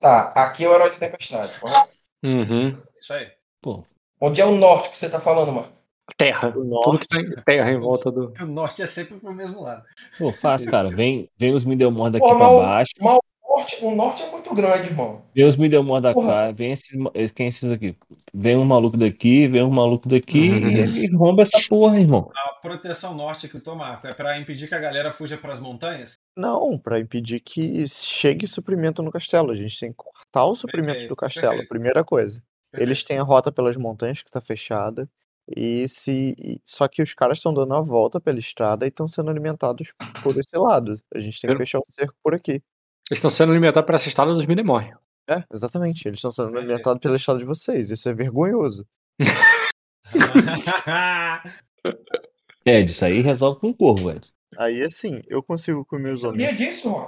Tá, 0.00 0.32
aqui 0.34 0.64
é 0.64 0.68
o 0.70 0.74
herói 0.74 0.88
de 0.88 0.98
tempestade, 0.98 1.60
correto? 1.60 1.90
Uhum. 2.24 2.78
Isso 2.98 3.12
aí. 3.12 3.28
Pô. 3.60 3.82
Onde 4.18 4.40
é 4.40 4.46
o 4.46 4.56
norte 4.56 4.88
que 4.88 4.96
você 4.96 5.10
tá 5.10 5.20
falando, 5.20 5.52
mano? 5.52 5.68
Terra. 6.16 6.50
Tudo 6.50 6.98
que 6.98 7.08
tem 7.08 7.30
terra 7.44 7.70
em 7.70 7.78
volta 7.78 8.10
do. 8.10 8.32
O 8.40 8.46
norte 8.46 8.80
é 8.80 8.86
sempre 8.86 9.18
pro 9.18 9.34
mesmo 9.34 9.60
lado. 9.60 9.84
Pô, 10.18 10.32
fácil, 10.32 10.70
cara. 10.70 10.88
Vem, 10.88 11.28
vem 11.36 11.52
os 11.52 11.64
Middlemore 11.64 12.12
daqui 12.12 12.26
Pô, 12.26 12.38
pra 12.38 12.48
baixo. 12.48 12.92
Mal 13.00 13.20
norte, 13.56 13.84
o 13.84 13.94
norte 13.94 14.22
é 14.22 14.30
muito 14.30 14.54
grande, 14.54 14.88
irmão. 14.88 15.22
Vem 15.34 15.44
os 15.44 15.56
Middlemore 15.56 16.02
da 16.02 16.14
cá, 16.14 16.50
vem 16.52 16.72
esses. 16.72 16.90
Quem 17.34 17.46
é 17.46 17.48
esses 17.48 17.70
aqui? 17.70 17.96
Vem 18.32 18.56
um 18.56 18.64
maluco 18.64 18.96
daqui, 18.96 19.48
vem 19.48 19.62
um 19.62 19.70
maluco 19.70 20.08
daqui 20.08 20.50
uhum. 20.50 20.68
e, 20.68 21.06
e 21.06 21.16
romba 21.16 21.42
essa 21.42 21.58
porra, 21.68 21.98
irmão. 21.98 22.30
A 22.34 22.54
proteção 22.60 23.14
norte 23.14 23.48
que 23.48 23.56
eu 23.56 23.62
tô, 23.62 23.74
Marco, 23.74 24.06
é 24.06 24.14
pra 24.14 24.38
impedir 24.38 24.68
que 24.68 24.74
a 24.74 24.78
galera 24.78 25.12
fuja 25.12 25.38
pras 25.38 25.60
montanhas? 25.60 26.14
Não, 26.36 26.78
pra 26.78 27.00
impedir 27.00 27.40
que 27.40 27.86
chegue 27.88 28.46
suprimento 28.46 29.02
no 29.02 29.10
castelo. 29.10 29.50
A 29.50 29.56
gente 29.56 29.78
tem 29.78 29.90
que 29.90 29.96
cortar 29.96 30.44
o 30.44 30.54
suprimento 30.54 30.92
perfeito, 30.92 31.08
do 31.08 31.16
castelo, 31.16 31.48
perfeito. 31.48 31.68
primeira 31.68 32.04
coisa. 32.04 32.42
Perfeito. 32.70 32.88
Eles 32.88 33.04
têm 33.04 33.18
a 33.18 33.22
rota 33.22 33.50
pelas 33.50 33.76
montanhas 33.76 34.22
que 34.22 34.30
tá 34.30 34.40
fechada. 34.40 35.08
E 35.56 35.86
se 35.86 36.60
só 36.64 36.88
que 36.88 37.00
os 37.00 37.14
caras 37.14 37.38
estão 37.38 37.54
dando 37.54 37.72
a 37.72 37.80
volta 37.80 38.20
pela 38.20 38.40
estrada 38.40 38.84
e 38.84 38.88
estão 38.88 39.06
sendo 39.06 39.30
alimentados 39.30 39.92
por 40.20 40.36
esse 40.36 40.56
lado. 40.58 41.00
A 41.14 41.20
gente 41.20 41.40
tem 41.40 41.48
que 41.48 41.56
fechar 41.56 41.78
o 41.78 41.84
cerco 41.88 42.16
por 42.20 42.34
aqui. 42.34 42.60
Eles 43.08 43.18
estão 43.18 43.30
sendo 43.30 43.52
alimentados 43.52 43.86
por 43.86 43.94
essa 43.94 44.08
estrada 44.08 44.34
dos 44.34 44.44
Minemói. 44.46 44.90
É, 45.28 45.44
exatamente. 45.52 46.08
Eles 46.08 46.18
estão 46.18 46.32
sendo 46.32 46.58
alimentados 46.58 47.00
pela 47.00 47.16
estrada 47.16 47.38
de 47.38 47.46
vocês. 47.46 47.90
Isso 47.90 48.08
é 48.08 48.14
vergonhoso. 48.14 48.84
é, 52.64 52.82
disso 52.82 53.04
aí 53.04 53.20
resolve 53.20 53.60
com 53.60 53.68
o 53.68 53.74
corvo, 53.74 54.10
Ed. 54.10 54.32
Aí 54.58 54.82
assim, 54.82 55.22
eu 55.28 55.42
consigo 55.42 55.84
com 55.84 55.98
meus 55.98 56.24
homens 56.24 56.56
disso, 56.56 57.06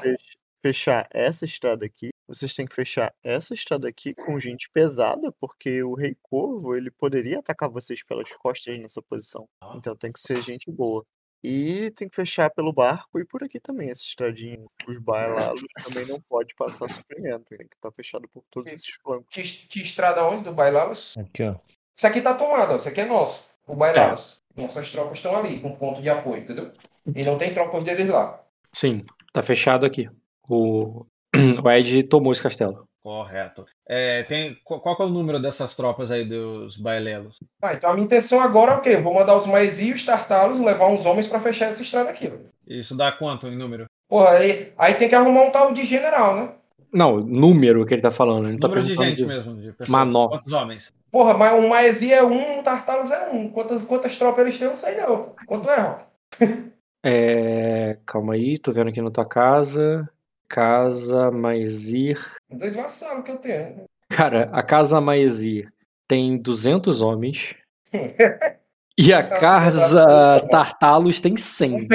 fechar 0.63 1.09
essa 1.11 1.45
estrada 1.45 1.87
aqui. 1.87 2.11
Vocês 2.27 2.55
têm 2.55 2.67
que 2.67 2.75
fechar 2.75 3.15
essa 3.23 3.55
estrada 3.55 3.89
aqui 3.89 4.15
com 4.15 4.39
gente 4.39 4.69
pesada, 4.71 5.33
porque 5.41 5.83
o 5.83 5.95
Rei 5.95 6.15
Corvo 6.23 6.77
ele 6.77 6.91
poderia 6.91 7.39
atacar 7.39 7.71
vocês 7.71 8.05
pelas 8.05 8.31
costas 8.35 8.79
nessa 8.79 9.01
posição. 9.01 9.49
Então 9.75 9.97
tem 9.97 10.13
que 10.13 10.21
ser 10.21 10.43
gente 10.43 10.71
boa. 10.71 11.07
E 11.43 11.91
tem 11.93 12.09
que 12.09 12.17
fechar 12.17 12.51
pelo 12.51 12.73
barco 12.73 13.21
e 13.21 13.25
por 13.25 13.45
aqui 13.45 13.61
também, 13.61 13.91
essa 13.91 14.03
estradinha. 14.03 14.65
Os 14.87 14.99
bailalos 14.99 15.61
também 15.85 16.07
não 16.07 16.21
pode 16.21 16.55
passar 16.55 16.89
suprimento, 16.89 17.45
tem 17.49 17.59
que 17.59 17.77
estar 17.77 17.91
tá 17.91 17.93
fechado 17.93 18.29
por 18.29 18.43
todos 18.51 18.73
esses 18.73 18.95
flancos. 19.03 19.27
Que, 19.31 19.43
que 19.43 19.81
estrada 19.81 20.25
onde 20.25 20.45
do 20.45 20.53
bailalos? 20.53 21.17
Aqui, 21.17 21.45
ó. 21.45 21.55
Isso 21.97 22.07
aqui 22.07 22.21
tá 22.21 22.35
tomado, 22.35 22.73
ó. 22.73 22.77
Isso 22.77 22.89
aqui 22.89 23.01
é 23.01 23.07
nosso. 23.07 23.49
O 23.67 23.77
bailalos. 23.77 24.43
É. 24.57 24.63
Nossas 24.63 24.91
tropas 24.91 25.19
estão 25.19 25.37
ali, 25.37 25.61
com 25.61 25.77
ponto 25.77 26.03
de 26.03 26.11
apoio, 26.11 26.43
entendeu? 26.43 26.73
E 27.15 27.25
não 27.25 27.39
tem 27.39 27.55
tropas 27.55 27.85
deles 27.85 28.09
lá. 28.09 28.45
Sim, 28.73 29.05
tá 29.33 29.43
fechado 29.43 29.87
aqui. 29.87 30.07
O, 30.49 31.05
o 31.63 31.71
Ed 31.71 32.03
tomou 32.05 32.33
esse 32.33 32.43
castelo. 32.43 32.88
Correto. 33.09 33.65
É, 33.89 34.23
tem, 34.25 34.55
qual, 34.63 34.97
é 35.01 35.03
o 35.03 35.09
número 35.09 35.41
dessas 35.41 35.75
tropas 35.75 36.11
aí 36.11 36.27
dos 36.27 36.77
bailelos? 36.77 37.43
Ah, 37.63 37.73
então 37.73 37.89
a 37.89 37.95
minha 37.95 38.05
intenção 38.05 38.39
agora 38.39 38.73
é 38.73 38.75
o 38.77 38.83
quê? 38.83 38.99
Vou 38.99 39.15
mandar 39.15 39.35
os 39.35 39.47
mais 39.47 39.81
e 39.81 39.95
os 39.95 40.05
tartalos 40.05 40.61
levar 40.61 40.89
uns 40.89 41.07
homens 41.07 41.27
para 41.27 41.41
fechar 41.41 41.71
essa 41.71 41.81
estrada 41.81 42.11
aqui. 42.11 42.31
Isso 42.67 42.95
dá 42.95 43.11
quanto 43.11 43.49
em 43.49 43.57
número? 43.57 43.87
Porra, 44.11 44.33
aí, 44.33 44.75
aí 44.77 44.93
tem 44.93 45.09
que 45.09 45.15
arrumar 45.15 45.45
um 45.45 45.51
tal 45.51 45.73
de 45.73 45.87
general, 45.87 46.37
né? 46.37 46.53
Não, 46.93 47.19
número 47.19 47.87
que 47.87 47.95
ele 47.95 48.03
tá 48.03 48.11
falando. 48.11 48.47
Ele 48.47 48.59
tá 48.59 48.69
número 48.69 48.87
tá 48.87 48.93
de 48.93 49.03
gente 49.03 49.17
de... 49.17 49.27
mesmo, 49.27 49.57
de 49.57 49.73
pessoas. 49.73 49.89
Manó. 49.89 50.29
Quantos 50.29 50.53
homens? 50.53 50.93
Porra, 51.11 51.33
mas 51.33 51.55
um 51.55 51.67
Maesi 51.67 52.13
é 52.13 52.23
um, 52.23 52.59
um 52.59 52.63
Tartalos 52.63 53.11
é 53.11 53.31
um. 53.31 53.49
Quantas, 53.49 53.85
quantas 53.85 54.19
tropas 54.19 54.41
eles 54.41 54.59
têm, 54.59 54.67
eu 54.67 54.73
não 54.73 54.77
sei 54.77 54.97
não. 54.99 55.35
Quanto 55.47 55.71
é, 55.71 55.81
Rock? 55.81 56.05
é, 57.03 57.97
calma 58.05 58.35
aí, 58.35 58.59
tô 58.59 58.71
vendo 58.71 58.89
aqui 58.89 59.01
na 59.01 59.11
tua 59.11 59.27
casa. 59.27 60.07
Casa 60.49 61.31
Maizir. 61.31 62.19
Dois 62.51 62.75
vassalos 62.75 63.25
que 63.25 63.31
eu 63.31 63.37
tenho. 63.37 63.85
Cara, 64.09 64.49
a 64.53 64.63
Casa 64.63 65.01
Maizir 65.01 65.71
tem 66.09 66.39
200 66.39 67.03
homens. 67.03 67.55
e 68.99 69.13
a 69.13 69.23
Casa 69.23 70.05
Tartalos 70.51 71.21
tem 71.21 71.37
100. 71.37 71.89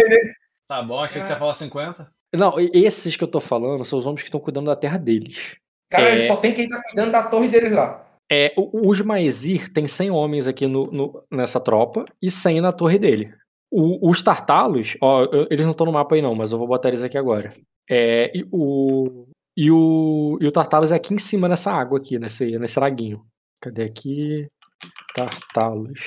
Tá 0.67 0.82
bom, 0.82 0.99
achei 0.99 1.22
que 1.22 1.27
você 1.27 1.33
ia 1.33 1.40
falar 1.40 1.53
50. 1.53 2.11
Não, 2.35 2.56
esses 2.73 3.15
que 3.15 3.23
eu 3.23 3.27
tô 3.27 3.40
falando 3.40 3.83
são 3.85 3.99
os 3.99 4.06
homens 4.06 4.22
que 4.22 4.27
estão 4.27 4.40
cuidando 4.40 4.67
da 4.67 4.75
terra 4.75 4.98
deles. 4.98 5.56
Cara, 5.90 6.09
é... 6.09 6.19
só 6.19 6.35
tem 6.38 6.53
quem 6.53 6.67
tá 6.67 6.82
cuidando 6.83 7.11
da 7.11 7.23
torre 7.23 7.48
deles 7.48 7.72
lá. 7.72 8.03
É, 8.32 8.53
os 8.56 9.01
Maizir 9.01 9.72
tem 9.72 9.88
100 9.88 10.09
homens 10.09 10.48
aqui 10.48 10.65
no, 10.65 10.83
no, 10.83 11.22
nessa 11.32 11.59
tropa 11.59 12.06
e 12.22 12.32
100 12.32 12.61
na 12.61 12.72
torre 12.72 12.98
dele. 12.98 13.32
O, 13.69 14.09
os 14.09 14.23
Tartalos, 14.23 14.98
ó, 15.01 15.27
eles 15.49 15.65
não 15.65 15.72
estão 15.72 15.85
no 15.85 15.91
mapa 15.91 16.15
aí 16.15 16.22
não, 16.22 16.33
mas 16.33 16.51
eu 16.51 16.57
vou 16.57 16.67
botar 16.67 16.90
eles 16.90 17.03
aqui 17.03 17.17
agora. 17.17 17.53
É, 17.89 18.31
e, 18.35 18.47
o, 18.51 19.27
e, 19.57 19.71
o, 19.71 20.37
e 20.41 20.47
o 20.47 20.51
Tartalos 20.51 20.91
é 20.91 20.95
aqui 20.95 21.13
em 21.13 21.19
cima 21.19 21.47
nessa 21.47 21.71
água 21.71 21.99
aqui, 21.99 22.17
nesse, 22.17 22.57
nesse 22.57 22.79
laguinho. 22.79 23.25
Cadê 23.61 23.83
aqui? 23.83 24.47
Tartalos. 25.13 25.99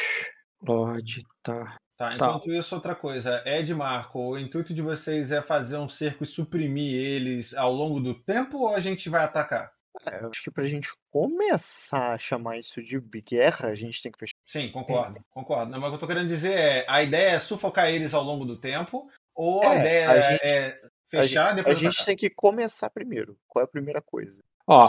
Lorde 0.62 1.22
Tar. 1.42 1.76
Tá, 1.96 2.14
enquanto 2.14 2.52
isso, 2.52 2.74
outra 2.74 2.94
coisa. 2.94 3.42
Ed 3.46 3.72
Marco, 3.74 4.18
o 4.18 4.38
intuito 4.38 4.74
de 4.74 4.82
vocês 4.82 5.32
é 5.32 5.40
fazer 5.40 5.78
um 5.78 5.88
cerco 5.88 6.24
e 6.24 6.26
suprimir 6.26 6.94
eles 6.94 7.54
ao 7.54 7.72
longo 7.72 8.00
do 8.00 8.14
tempo 8.14 8.58
ou 8.58 8.74
a 8.74 8.80
gente 8.80 9.08
vai 9.08 9.24
atacar? 9.24 9.72
É, 10.04 10.22
eu 10.22 10.28
acho 10.28 10.42
que 10.42 10.50
pra 10.50 10.66
gente 10.66 10.90
começar 11.10 12.12
a 12.12 12.18
chamar 12.18 12.58
isso 12.58 12.82
de 12.82 13.00
guerra, 13.22 13.70
a 13.70 13.74
gente 13.74 14.02
tem 14.02 14.12
que 14.12 14.18
fechar. 14.18 14.34
Sim, 14.44 14.70
concordo, 14.70 15.18
concordo. 15.30 15.72
Não, 15.72 15.80
mas 15.80 15.88
o 15.88 15.92
que 15.92 15.96
eu 15.96 16.00
tô 16.00 16.06
querendo 16.06 16.28
dizer 16.28 16.52
é, 16.52 16.84
a 16.86 17.02
ideia 17.02 17.30
é 17.30 17.38
sufocar 17.38 17.88
eles 17.88 18.12
ao 18.12 18.22
longo 18.22 18.44
do 18.44 18.60
tempo, 18.60 19.08
ou 19.34 19.64
é, 19.64 19.66
a 19.66 19.76
ideia 19.76 20.10
a 20.10 20.20
gente... 20.20 20.42
é 20.42 20.80
Fechar, 21.08 21.46
a 21.46 21.48
gente, 21.48 21.56
depois 21.56 21.76
a 21.76 21.80
gente 21.80 22.04
tem 22.04 22.16
que 22.16 22.30
começar 22.30 22.90
primeiro. 22.90 23.38
Qual 23.46 23.62
é 23.62 23.64
a 23.64 23.68
primeira 23.68 24.02
coisa? 24.02 24.42
Ó. 24.66 24.88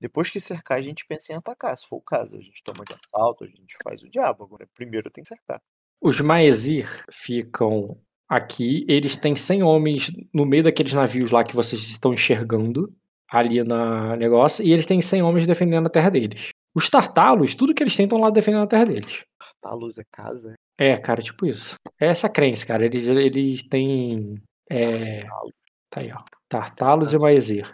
Depois 0.00 0.30
que 0.30 0.38
cercar, 0.38 0.78
a 0.78 0.82
gente 0.82 1.06
pensa 1.06 1.32
em 1.32 1.36
atacar, 1.36 1.76
se 1.78 1.86
for 1.86 1.96
o 1.96 2.00
caso. 2.00 2.36
A 2.36 2.40
gente 2.40 2.62
toma 2.62 2.84
de 2.84 2.94
assalto, 2.94 3.44
a 3.44 3.46
gente 3.46 3.74
faz 3.82 4.02
o 4.02 4.08
diabo. 4.10 4.44
Agora, 4.44 4.68
primeiro 4.74 5.10
tem 5.10 5.22
que 5.22 5.28
cercar. 5.28 5.62
Os 6.02 6.20
Maezir 6.20 7.04
ficam 7.10 7.98
aqui. 8.28 8.84
Eles 8.86 9.16
têm 9.16 9.34
100 9.34 9.62
homens 9.62 10.12
no 10.32 10.44
meio 10.44 10.62
daqueles 10.62 10.92
navios 10.92 11.30
lá 11.30 11.42
que 11.42 11.56
vocês 11.56 11.82
estão 11.84 12.12
enxergando 12.12 12.86
ali 13.30 13.64
na 13.64 14.14
negócio. 14.16 14.62
E 14.62 14.72
eles 14.72 14.84
têm 14.84 15.00
100 15.00 15.22
homens 15.22 15.46
defendendo 15.46 15.86
a 15.86 15.90
terra 15.90 16.10
deles. 16.10 16.50
Os 16.74 16.90
Tartalos, 16.90 17.54
tudo 17.54 17.72
que 17.72 17.82
eles 17.82 17.96
têm 17.96 18.04
estão 18.04 18.20
lá 18.20 18.28
defendendo 18.28 18.64
a 18.64 18.66
terra 18.66 18.84
deles. 18.84 19.24
Tartalos 19.38 19.98
é 19.98 20.04
casa? 20.12 20.54
É, 20.76 20.98
cara, 20.98 21.22
tipo 21.22 21.46
isso. 21.46 21.76
É 21.98 22.08
essa 22.08 22.28
crença, 22.28 22.66
cara. 22.66 22.84
Eles, 22.84 23.08
eles 23.08 23.62
têm 23.62 24.42
é... 24.70 25.24
Tá 25.90 26.00
aí, 26.00 26.12
ó. 26.12 26.22
Tartalos 26.48 27.12
e 27.12 27.18
Maezir. 27.18 27.72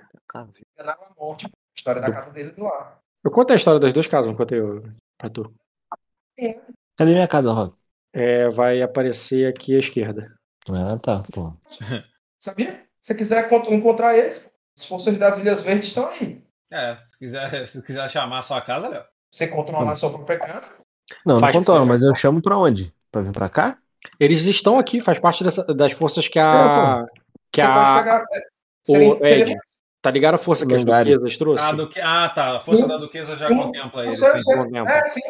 Morte, 1.17 1.51
história 1.77 2.01
da 2.01 2.13
casa 2.13 2.31
dele 2.31 2.51
do 2.53 2.67
ar. 2.67 3.01
Eu 3.25 3.31
conto 3.31 3.53
a 3.53 3.57
história 3.57 3.81
das 3.81 3.93
duas 3.93 4.07
casas, 4.07 4.31
não 4.31 4.37
contei 4.37 4.61
pra 5.19 5.29
tu. 5.29 5.53
Cadê 6.97 7.13
minha 7.13 7.29
casa, 7.29 7.53
Rock? 7.53 7.77
É, 8.13 8.49
vai 8.49 8.83
aparecer 8.83 9.47
aqui 9.47 9.77
à 9.77 9.79
esquerda. 9.79 10.35
Ah, 10.69 10.99
tá, 10.99 11.23
pô. 11.33 11.55
Sabia? 12.39 12.73
Se 13.01 13.13
você 13.13 13.15
quiser 13.15 13.53
encontrar 13.73 14.17
eles, 14.17 14.51
as 14.77 14.85
forças 14.85 15.19
das 15.19 15.39
Ilhas 15.39 15.63
Verdes 15.63 15.89
estão 15.89 16.09
aí. 16.09 16.43
É, 16.71 16.97
se 16.97 17.19
quiser, 17.19 17.67
se 17.67 17.83
quiser 17.83 18.09
chamar 18.09 18.39
a 18.39 18.43
sua 18.43 18.61
casa, 18.61 18.89
Léo. 18.89 19.05
Você 19.31 19.49
controlar 19.49 19.93
a 19.93 19.97
sua 19.97 20.11
própria 20.11 20.39
casa. 20.39 20.79
Não, 21.25 21.35
não 21.35 21.41
Faz 21.41 21.57
controlo, 21.57 21.81
você- 21.81 21.89
mas 21.89 22.03
eu 22.03 22.15
chamo 22.15 22.43
pra 22.43 22.57
onde? 22.59 22.93
Pra 23.11 23.23
vir 23.23 23.33
pra 23.33 23.49
cá? 23.49 23.79
Eles 24.19 24.45
estão 24.47 24.79
aqui, 24.79 25.01
faz 25.01 25.19
parte 25.19 25.45
dessa- 25.45 25.65
das 25.75 25.93
forças 25.93 26.27
que 26.29 26.39
a. 26.39 27.05
que 27.53 27.61
Você 27.61 27.67
pode 27.69 27.79
a. 27.79 27.99
pegar. 27.99 28.19
é, 28.19 28.23
O 28.89 29.17
seria- 29.19 29.59
tá 30.01 30.11
ligado 30.11 30.35
a 30.35 30.39
força 30.39 30.67
que 30.67 30.75
as 30.75 30.85
duquesas 30.85 31.37
trouxe? 31.37 31.65
Ah, 31.65 31.73
duque... 31.73 32.01
ah, 32.01 32.29
tá. 32.29 32.57
A 32.57 32.61
força 32.61 32.87
da 32.89 32.97
duquesa 32.97 33.37
já 33.37 33.49
Sim. 33.49 33.57
contempla 33.59 34.07
ele. 34.07 34.17
Sei, 34.17 34.33
sim. 34.33 34.43
sei. 34.43 34.57
Contempla. 34.57 34.93
É, 34.95 35.03
sim. 35.09 35.21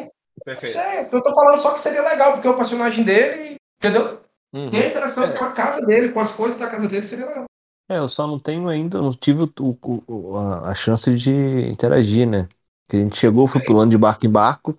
Perfeito. 0.45 0.73
Sei, 0.73 0.99
eu 1.11 1.21
tô 1.21 1.35
falando 1.35 1.57
só 1.57 1.73
que 1.73 1.81
seria 1.81 2.01
legal, 2.01 2.33
porque 2.33 2.47
o 2.47 2.55
personagem 2.55 3.03
dele, 3.03 3.55
entendeu? 3.81 4.21
Uhum. 4.53 4.69
E 4.73 4.81
é 4.81 4.87
interessante 4.87 5.37
com 5.37 5.45
a 5.45 5.51
casa 5.51 5.85
dele, 5.85 6.09
com 6.09 6.19
as 6.19 6.31
coisas 6.33 6.59
da 6.59 6.67
casa 6.69 6.87
dele, 6.87 7.05
seria 7.05 7.25
legal. 7.27 7.45
É, 7.89 7.97
eu 7.97 8.07
só 8.07 8.25
não 8.25 8.39
tenho 8.39 8.67
ainda, 8.69 9.01
não 9.01 9.11
tive 9.11 9.43
o- 9.43 9.53
o- 9.59 10.03
o- 10.07 10.37
a, 10.37 10.69
a 10.69 10.73
chance 10.73 11.13
de 11.13 11.31
interagir, 11.69 12.25
né? 12.27 12.47
Que 12.89 12.95
a 12.97 12.99
gente 13.01 13.17
chegou, 13.17 13.45
foi 13.47 13.61
pulando 13.61 13.91
de 13.91 13.97
barco 13.97 14.25
em 14.25 14.29
barco. 14.31 14.77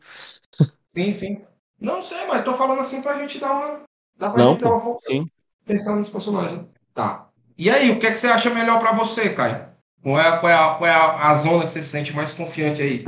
Sim, 0.95 1.13
sim. 1.13 1.45
Não 1.83 2.03
sei, 2.03 2.27
mas 2.27 2.45
tô 2.45 2.55
falando 2.55 2.81
assim 2.81 3.03
pra 3.03 3.19
gente 3.19 3.39
dar 3.39 3.51
uma. 3.53 3.83
Dá 4.17 4.31
pra 4.31 4.43
Não, 4.43 4.53
gente 4.53 4.63
dar 4.63 4.71
uma 4.71 4.79
volta 4.79 5.07
sim. 5.09 5.25
pensando 5.65 5.99
nesse 5.99 6.11
personagem. 6.11 6.69
Tá. 6.95 7.29
E 7.59 7.69
aí, 7.71 7.91
o 7.91 7.99
que, 7.99 8.07
é 8.07 8.11
que 8.11 8.17
você 8.17 8.29
acha 8.29 8.51
melhor 8.51 8.79
pra 8.81 8.93
você, 8.93 9.31
Caio? 9.31 9.71
Qual 10.03 10.19
é, 10.19 10.29
a- 10.29 10.39
qual 10.39 10.51
é, 10.51 10.55
a, 10.55 10.75
qual 10.75 10.87
é 10.91 10.95
a, 10.95 11.31
a 11.31 11.35
zona 11.39 11.65
que 11.65 11.71
você 11.71 11.83
se 11.83 11.89
sente 11.89 12.13
mais 12.15 12.33
confiante 12.33 12.83
aí? 12.83 13.05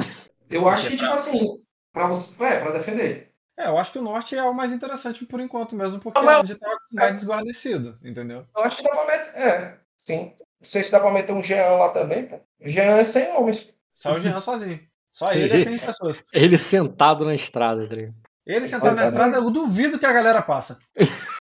Eu 0.51 0.67
acho 0.69 0.89
que, 0.89 0.97
tipo 0.97 1.13
assim, 1.13 1.59
pra 1.93 2.07
você. 2.07 2.43
É, 2.45 2.61
pra 2.61 2.73
defender. 2.73 3.33
É, 3.57 3.69
eu 3.69 3.79
acho 3.79 3.93
que 3.93 3.99
o 3.99 4.03
norte 4.03 4.37
é 4.37 4.43
o 4.43 4.53
mais 4.55 4.73
interessante 4.73 5.25
por 5.25 5.39
enquanto 5.41 5.77
mesmo, 5.77 6.01
porque 6.01 6.19
Ah, 6.19 6.23
é 6.23 6.25
mas- 6.27 6.41
onde 6.41 6.55
tá 6.57 6.77
mais 6.93 7.15
desguarnecido, 7.15 7.97
entendeu? 8.03 8.45
Eu 8.57 8.65
acho 8.65 8.77
que 8.79 8.83
dá 8.83 8.91
pra 8.91 9.07
meter. 9.07 9.37
É, 9.41 9.79
sim. 10.05 10.25
Não 10.37 10.45
sei 10.63 10.83
se 10.83 10.91
dá 10.91 10.99
pra 11.01 11.13
meter 11.13 11.33
um 11.33 11.43
Jean 11.45 11.65
lá 11.77 11.91
também, 11.91 12.27
pô. 12.27 12.37
O 12.61 12.69
Jean 12.69 12.83
é 12.99 13.05
100 13.05 13.37
homens. 13.37 13.73
Só 13.93 14.15
o 14.15 14.19
Jean 14.19 14.41
sozinho. 14.41 14.81
Só 15.13 15.31
ele 15.33 15.53
é 15.53 15.65
100 15.65 15.79
pessoas. 15.79 16.23
Ele 16.33 16.59
sentado 16.59 17.25
na 17.25 17.35
estrada, 17.35 17.89
tá 17.89 17.95
ligado? 17.95 18.15
Ele 18.47 18.67
sentado 18.67 18.95
na 18.95 19.07
estrada, 19.07 19.39
eu 19.39 19.51
duvido 19.51 19.99
que 19.99 20.07
a 20.07 20.13
galera 20.13 20.43
passa. 20.43 20.79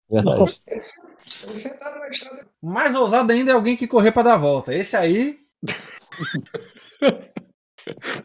Verdade. 0.10 0.62
Ele, 0.68 1.56
sentado 1.56 2.00
na 2.00 2.08
estrada. 2.10 2.48
Mais 2.62 2.96
ousado 2.96 3.34
ainda 3.34 3.52
é 3.52 3.56
alguém 3.56 3.76
que 3.76 3.88
correr 3.88 4.12
pra 4.12 4.24
dar 4.24 4.36
a 4.36 4.38
volta. 4.38 4.74
Esse 4.74 4.96
aí, 4.96 5.38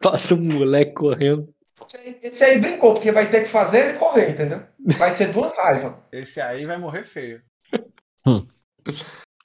Passa 0.01 0.35
um 0.35 0.45
moleque 0.45 0.93
correndo. 0.93 1.53
Esse 1.85 1.97
aí, 1.97 2.19
esse 2.23 2.45
aí 2.45 2.61
brincou, 2.61 2.95
porque 2.95 3.11
vai 3.11 3.31
ter 3.31 3.43
que 3.43 3.49
fazer 3.49 3.91
ele 3.91 3.99
correr, 3.99 4.31
entendeu? 4.31 4.63
Vai 4.99 5.11
ser 5.11 5.33
duas 5.33 5.57
raivas. 5.57 5.95
esse 6.13 6.41
aí 6.41 6.65
vai 6.65 6.79
morrer 6.79 7.05
feio. 7.05 7.43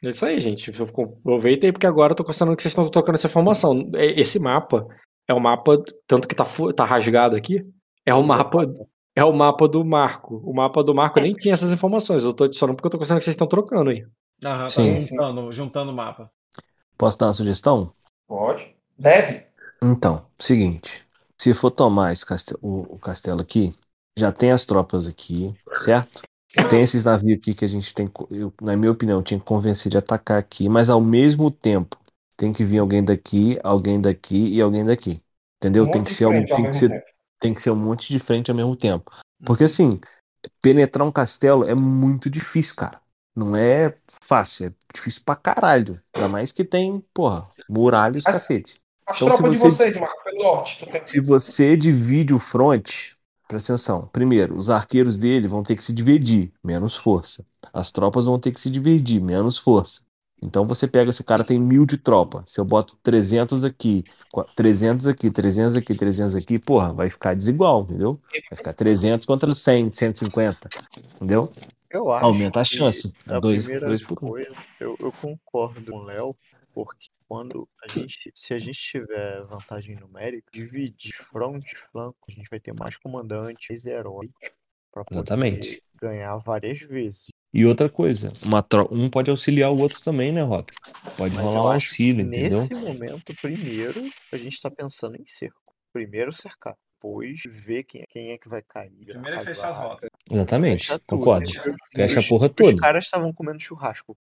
É 0.04 0.10
isso 0.10 0.26
aí, 0.26 0.40
gente. 0.40 0.72
Aproveitem 0.72 1.72
porque 1.72 1.88
agora 1.88 2.12
eu 2.12 2.16
tô 2.16 2.24
gostando 2.24 2.56
que 2.56 2.62
vocês 2.62 2.72
estão 2.72 2.90
trocando 2.90 3.16
essa 3.16 3.28
informação. 3.28 3.90
É- 3.96 4.20
Esse 4.20 4.40
mapa 4.40 4.86
é 5.28 5.34
o 5.34 5.40
mapa, 5.40 5.82
tanto 6.06 6.28
que 6.28 6.36
tá, 6.36 6.44
tá 6.76 6.86
rasgado 6.86 7.36
aqui, 7.36 7.66
é 8.06 8.14
o 8.14 8.22
mapa. 8.22 8.68
É 9.16 9.24
o 9.24 9.32
mapa 9.32 9.68
do 9.68 9.86
Marco. 9.86 10.42
O 10.44 10.54
mapa 10.54 10.84
do 10.84 10.94
Marco 10.94 11.20
nem 11.20 11.34
tinha 11.34 11.54
essas 11.54 11.72
informações. 11.72 12.24
Eu 12.24 12.34
tô 12.34 12.46
adicionando 12.46 12.76
porque 12.76 12.88
eu 12.88 12.92
tô 12.92 12.98
gostando 12.98 13.20
que 13.20 13.24
vocês 13.24 13.34
estão 13.34 13.48
trocando 13.48 13.92
aí. 13.92 14.06
Aham, 14.44 14.66
tá 14.66 14.70
Sim. 14.70 15.00
juntando, 15.00 15.52
juntando 15.52 15.92
o 15.92 15.96
mapa. 15.96 16.32
Posso 16.98 17.18
dar 17.18 17.28
uma 17.28 17.34
sugestão? 17.34 17.94
Pode. 18.28 18.76
Deve. 18.98 19.46
Então, 19.82 20.26
seguinte. 20.38 21.06
Se 21.38 21.54
for 21.54 21.72
tomar 21.72 22.12
esse 22.12 22.26
castelo, 22.26 22.60
o, 22.62 22.96
o 22.96 23.00
castelo 23.00 23.42
aqui, 23.42 23.72
já 24.18 24.32
tem 24.32 24.52
as 24.52 24.66
tropas 24.66 25.08
aqui, 25.08 25.54
certo? 25.76 26.22
Tem 26.70 26.84
esses 26.84 27.04
navios 27.04 27.40
aqui 27.40 27.54
que 27.54 27.66
a 27.66 27.68
gente 27.68 27.94
tem, 27.94 28.10
eu, 28.30 28.54
na 28.62 28.78
minha 28.78 28.92
opinião, 28.92 29.24
tinha 29.24 29.40
que 29.40 29.46
convencer 29.46 29.92
de 29.92 29.98
atacar 29.98 30.38
aqui, 30.38 30.70
mas 30.70 30.90
ao 30.90 31.02
mesmo 31.02 31.50
tempo 31.50 31.98
tem 32.38 32.54
que 32.54 32.64
vir 32.64 32.78
alguém 32.78 33.04
daqui, 33.04 33.60
alguém 33.64 34.00
daqui 34.00 34.50
e 34.50 34.62
alguém 34.62 34.86
daqui. 34.86 35.20
Entendeu? 35.58 35.86
Um 35.86 35.92
tem 35.92 36.04
que 36.04 36.14
ser, 36.14 36.26
ao 36.26 36.32
tem 36.32 36.46
que 36.46 36.74
ser, 36.74 36.90
tempo. 36.90 37.06
Tem 37.44 37.54
que 37.54 37.62
ser 37.62 37.72
um 37.72 37.76
monte 37.76 38.12
de 38.12 38.20
frente 38.20 38.50
ao 38.50 38.56
mesmo 38.56 38.76
tempo. 38.76 39.12
Porque 39.46 39.66
assim, 39.66 40.00
penetrar 40.62 41.06
um 41.06 41.12
castelo 41.12 41.66
é 41.68 41.76
muito 41.76 42.30
difícil, 42.30 42.76
cara. 42.76 43.02
Não 43.36 43.56
é 43.56 43.96
fácil, 44.24 44.68
é 44.68 44.72
difícil 44.94 45.22
pra 45.26 45.36
caralho. 45.36 46.02
Ainda 46.16 46.30
mais 46.30 46.52
que 46.52 46.64
tem, 46.64 47.04
porra, 47.14 47.50
muralhas, 47.70 48.24
As- 48.26 48.36
cacete. 48.36 48.76
As 49.06 49.18
Então, 49.18 49.28
tropas 49.28 49.52
de 49.52 49.58
você- 49.58 49.70
vocês, 49.72 49.98
Marco, 50.00 50.24
pelo 50.24 50.44
norte. 50.44 50.88
Se 51.06 51.20
você 51.20 51.76
divide 51.76 52.34
o 52.34 52.40
front, 52.40 53.12
presta 53.48 53.74
atenção. 53.74 54.08
Primeiro, 54.14 54.58
os 54.58 54.70
arqueiros 54.70 55.18
dele 55.18 55.48
vão 55.48 55.62
ter 55.64 55.76
que 55.76 55.84
se 55.84 55.92
dividir, 55.92 56.54
menos 56.64 56.96
força. 56.96 57.46
As 57.74 57.92
tropas 57.92 58.26
vão 58.26 58.40
ter 58.40 58.52
que 58.54 58.60
se 58.62 58.70
dividir, 58.70 59.20
menos 59.22 59.58
força. 59.58 60.02
Então 60.44 60.68
você 60.68 60.88
pega, 60.88 61.12
se 61.12 61.22
o 61.22 61.24
cara 61.24 61.44
tem 61.44 61.60
mil 61.60 61.86
de 61.86 61.98
tropa, 61.98 62.44
se 62.46 62.60
eu 62.60 62.66
boto 62.66 62.98
300 63.02 63.64
aqui, 63.64 64.04
qua- 64.32 64.46
300 64.56 65.08
aqui, 65.08 65.32
300 65.32 65.76
aqui, 65.76 65.96
300 65.96 66.36
aqui, 66.36 66.60
porra, 66.60 66.94
vai 66.94 67.10
ficar 67.10 67.34
desigual, 67.34 67.84
entendeu? 67.84 68.20
Vai 68.50 68.58
ficar 68.58 68.74
300 68.74 69.26
contra 69.26 69.54
100, 69.54 69.90
150, 69.92 70.70
entendeu? 71.16 71.52
Eu 71.90 72.12
acho. 72.12 72.26
Aumenta 72.26 72.60
a 72.60 72.64
chance. 72.64 73.14
A 73.28 73.40
Dois, 73.40 73.68
dois 73.68 74.04
por 74.04 74.18
um. 74.24 74.30
coisa, 74.30 74.62
eu, 74.80 74.96
eu 75.00 75.12
concordo 75.14 75.92
com 75.92 75.98
o 75.98 76.04
Léo, 76.04 76.36
porque 76.74 77.08
quando 77.28 77.68
a 77.84 77.88
gente, 77.88 78.32
se 78.36 78.54
a 78.54 78.60
gente 78.60 78.80
tiver 78.80 79.44
vantagem 79.46 79.96
numérica, 79.96 80.50
dividir 80.52 81.14
front 81.14 81.64
e 81.64 81.76
flanco, 81.76 82.18
a 82.28 82.32
gente 82.32 82.50
vai 82.50 82.60
ter 82.60 82.74
mais 82.74 82.98
comandante, 82.98 83.68
mais 83.70 83.86
herói, 83.86 84.30
pra 84.92 85.04
poder 85.06 85.20
Exatamente. 85.20 85.84
ganhar 86.02 86.36
várias 86.38 86.80
vezes. 86.80 87.28
E 87.54 87.66
outra 87.66 87.88
coisa, 87.88 88.30
uma 88.46 88.64
tro- 88.64 88.90
um 88.92 89.10
pode 89.10 89.30
auxiliar 89.30 89.72
o 89.72 89.78
outro 89.78 90.02
também, 90.02 90.32
né, 90.32 90.42
Rock? 90.42 90.74
Pode 91.18 91.36
Mas 91.36 91.46
rolar 91.46 91.64
um 91.70 91.74
auxílio, 91.74 92.26
entendeu? 92.26 92.60
nesse 92.60 92.74
momento, 92.74 93.34
primeiro, 93.40 94.10
a 94.32 94.38
gente 94.38 94.60
tá 94.60 94.72
pensando 94.72 95.16
em 95.16 95.26
cerco. 95.28 95.62
Primeiro 95.92 96.34
cercar, 96.34 96.76
depois 96.96 97.42
ver 97.46 97.84
quem, 97.84 98.04
quem 98.10 98.32
é 98.32 98.38
que 98.40 98.50
vai 98.50 98.64
cair. 98.64 99.06
Primeiro 99.06 99.38
é 99.38 99.40
fechar 99.44 99.70
as 99.70 99.78
rotas. 99.78 100.10
Exatamente, 100.32 100.88
fecha 100.88 101.00
concordo. 101.08 101.46
Os- 101.48 101.60
Fecha 101.94 102.20
a 102.20 102.22
os- 102.22 102.28
porra 102.28 102.48
Os 102.48 102.54
toda. 102.56 102.76
caras 102.82 103.06
estavam 103.06 103.32
comendo 103.32 103.60
churrasco. 103.60 104.18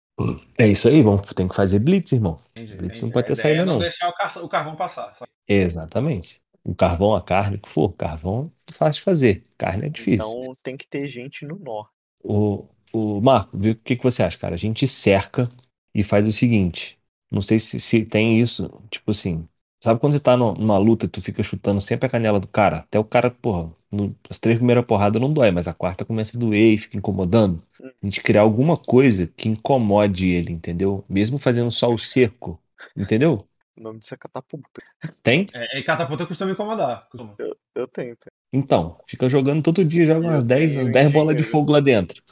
É 0.58 0.66
isso 0.66 0.88
aí, 0.88 1.00
vamos, 1.02 1.22
tem 1.32 1.48
que 1.48 1.54
fazer 1.54 1.78
blitz, 1.78 2.12
irmão. 2.12 2.36
Entendi, 2.50 2.74
Blitz 2.76 2.98
entendi. 2.98 3.02
não 3.04 3.10
pode 3.12 3.26
ter 3.28 3.34
saída, 3.36 3.62
é 3.62 3.64
não. 3.64 3.72
não. 3.74 3.80
deixar 3.80 4.08
o, 4.10 4.12
car- 4.14 4.44
o 4.44 4.48
carvão 4.48 4.76
passar. 4.76 5.14
só. 5.16 5.24
Exatamente. 5.48 6.42
O 6.62 6.74
carvão, 6.74 7.14
a 7.14 7.22
carne, 7.22 7.56
o 7.56 7.60
que 7.60 7.68
for. 7.68 7.88
Carvão 7.94 8.52
é 8.70 8.74
fácil 8.74 8.98
de 9.00 9.04
fazer. 9.04 9.44
Carne 9.56 9.86
é 9.86 9.88
difícil. 9.88 10.28
Então 10.28 10.56
tem 10.62 10.76
que 10.76 10.86
ter 10.86 11.08
gente 11.08 11.46
no 11.46 11.58
norte. 11.58 11.90
O, 12.22 12.68
o 12.92 13.20
Marco, 13.20 13.56
vê 13.56 13.70
o 13.70 13.76
que, 13.76 13.96
que 13.96 14.02
você 14.02 14.22
acha, 14.22 14.38
cara? 14.38 14.54
A 14.54 14.58
gente 14.58 14.86
cerca 14.86 15.48
e 15.94 16.02
faz 16.04 16.26
o 16.26 16.32
seguinte. 16.32 16.98
Não 17.30 17.40
sei 17.40 17.58
se, 17.60 17.80
se 17.80 18.04
tem 18.04 18.40
isso, 18.40 18.70
tipo 18.90 19.10
assim. 19.10 19.46
Sabe 19.82 19.98
quando 20.00 20.12
você 20.12 20.20
tá 20.20 20.36
no- 20.36 20.54
numa 20.54 20.78
luta 20.78 21.06
e 21.06 21.08
tu 21.08 21.20
fica 21.20 21.42
chutando 21.42 21.80
sempre 21.80 22.06
a 22.06 22.10
canela 22.10 22.38
do 22.38 22.46
cara? 22.48 22.78
Até 22.78 22.98
o 22.98 23.04
cara, 23.04 23.30
porra, 23.30 23.72
no- 23.90 24.14
as 24.30 24.38
três 24.38 24.58
primeiras 24.58 24.84
porradas 24.84 25.20
não 25.20 25.32
dói, 25.32 25.50
mas 25.50 25.66
a 25.66 25.74
quarta 25.74 26.04
começa 26.04 26.36
a 26.36 26.40
doer 26.40 26.74
e 26.74 26.78
fica 26.78 26.96
incomodando. 26.96 27.62
A 27.82 28.06
gente 28.06 28.20
criar 28.22 28.42
alguma 28.42 28.76
coisa 28.76 29.26
que 29.26 29.48
incomode 29.48 30.28
ele, 30.28 30.52
entendeu? 30.52 31.04
Mesmo 31.08 31.38
fazendo 31.38 31.70
só 31.70 31.92
o 31.92 31.98
cerco, 31.98 32.60
entendeu? 32.96 33.38
O 33.76 33.80
nome 33.82 33.98
disso 34.00 34.14
é 34.14 34.16
catapulta. 34.16 34.82
Tem? 35.22 35.46
É, 35.54 35.78
e 35.78 35.82
catapulta 35.82 36.26
costuma 36.26 36.50
incomodar. 36.52 37.08
Costuma. 37.08 37.34
Eu, 37.38 37.56
eu 37.74 37.88
tenho, 37.88 38.16
cara. 38.16 38.32
Então, 38.52 38.98
fica 39.06 39.28
jogando 39.28 39.62
todo 39.62 39.84
dia, 39.84 40.04
joga 40.06 40.20
umas 40.26 40.44
Eu 40.44 40.46
10, 40.46 40.72
tenho 40.72 40.80
umas 40.84 40.92
10 40.92 41.12
bolas 41.12 41.36
de 41.36 41.42
fogo 41.42 41.72
lá 41.72 41.80
dentro. 41.80 42.22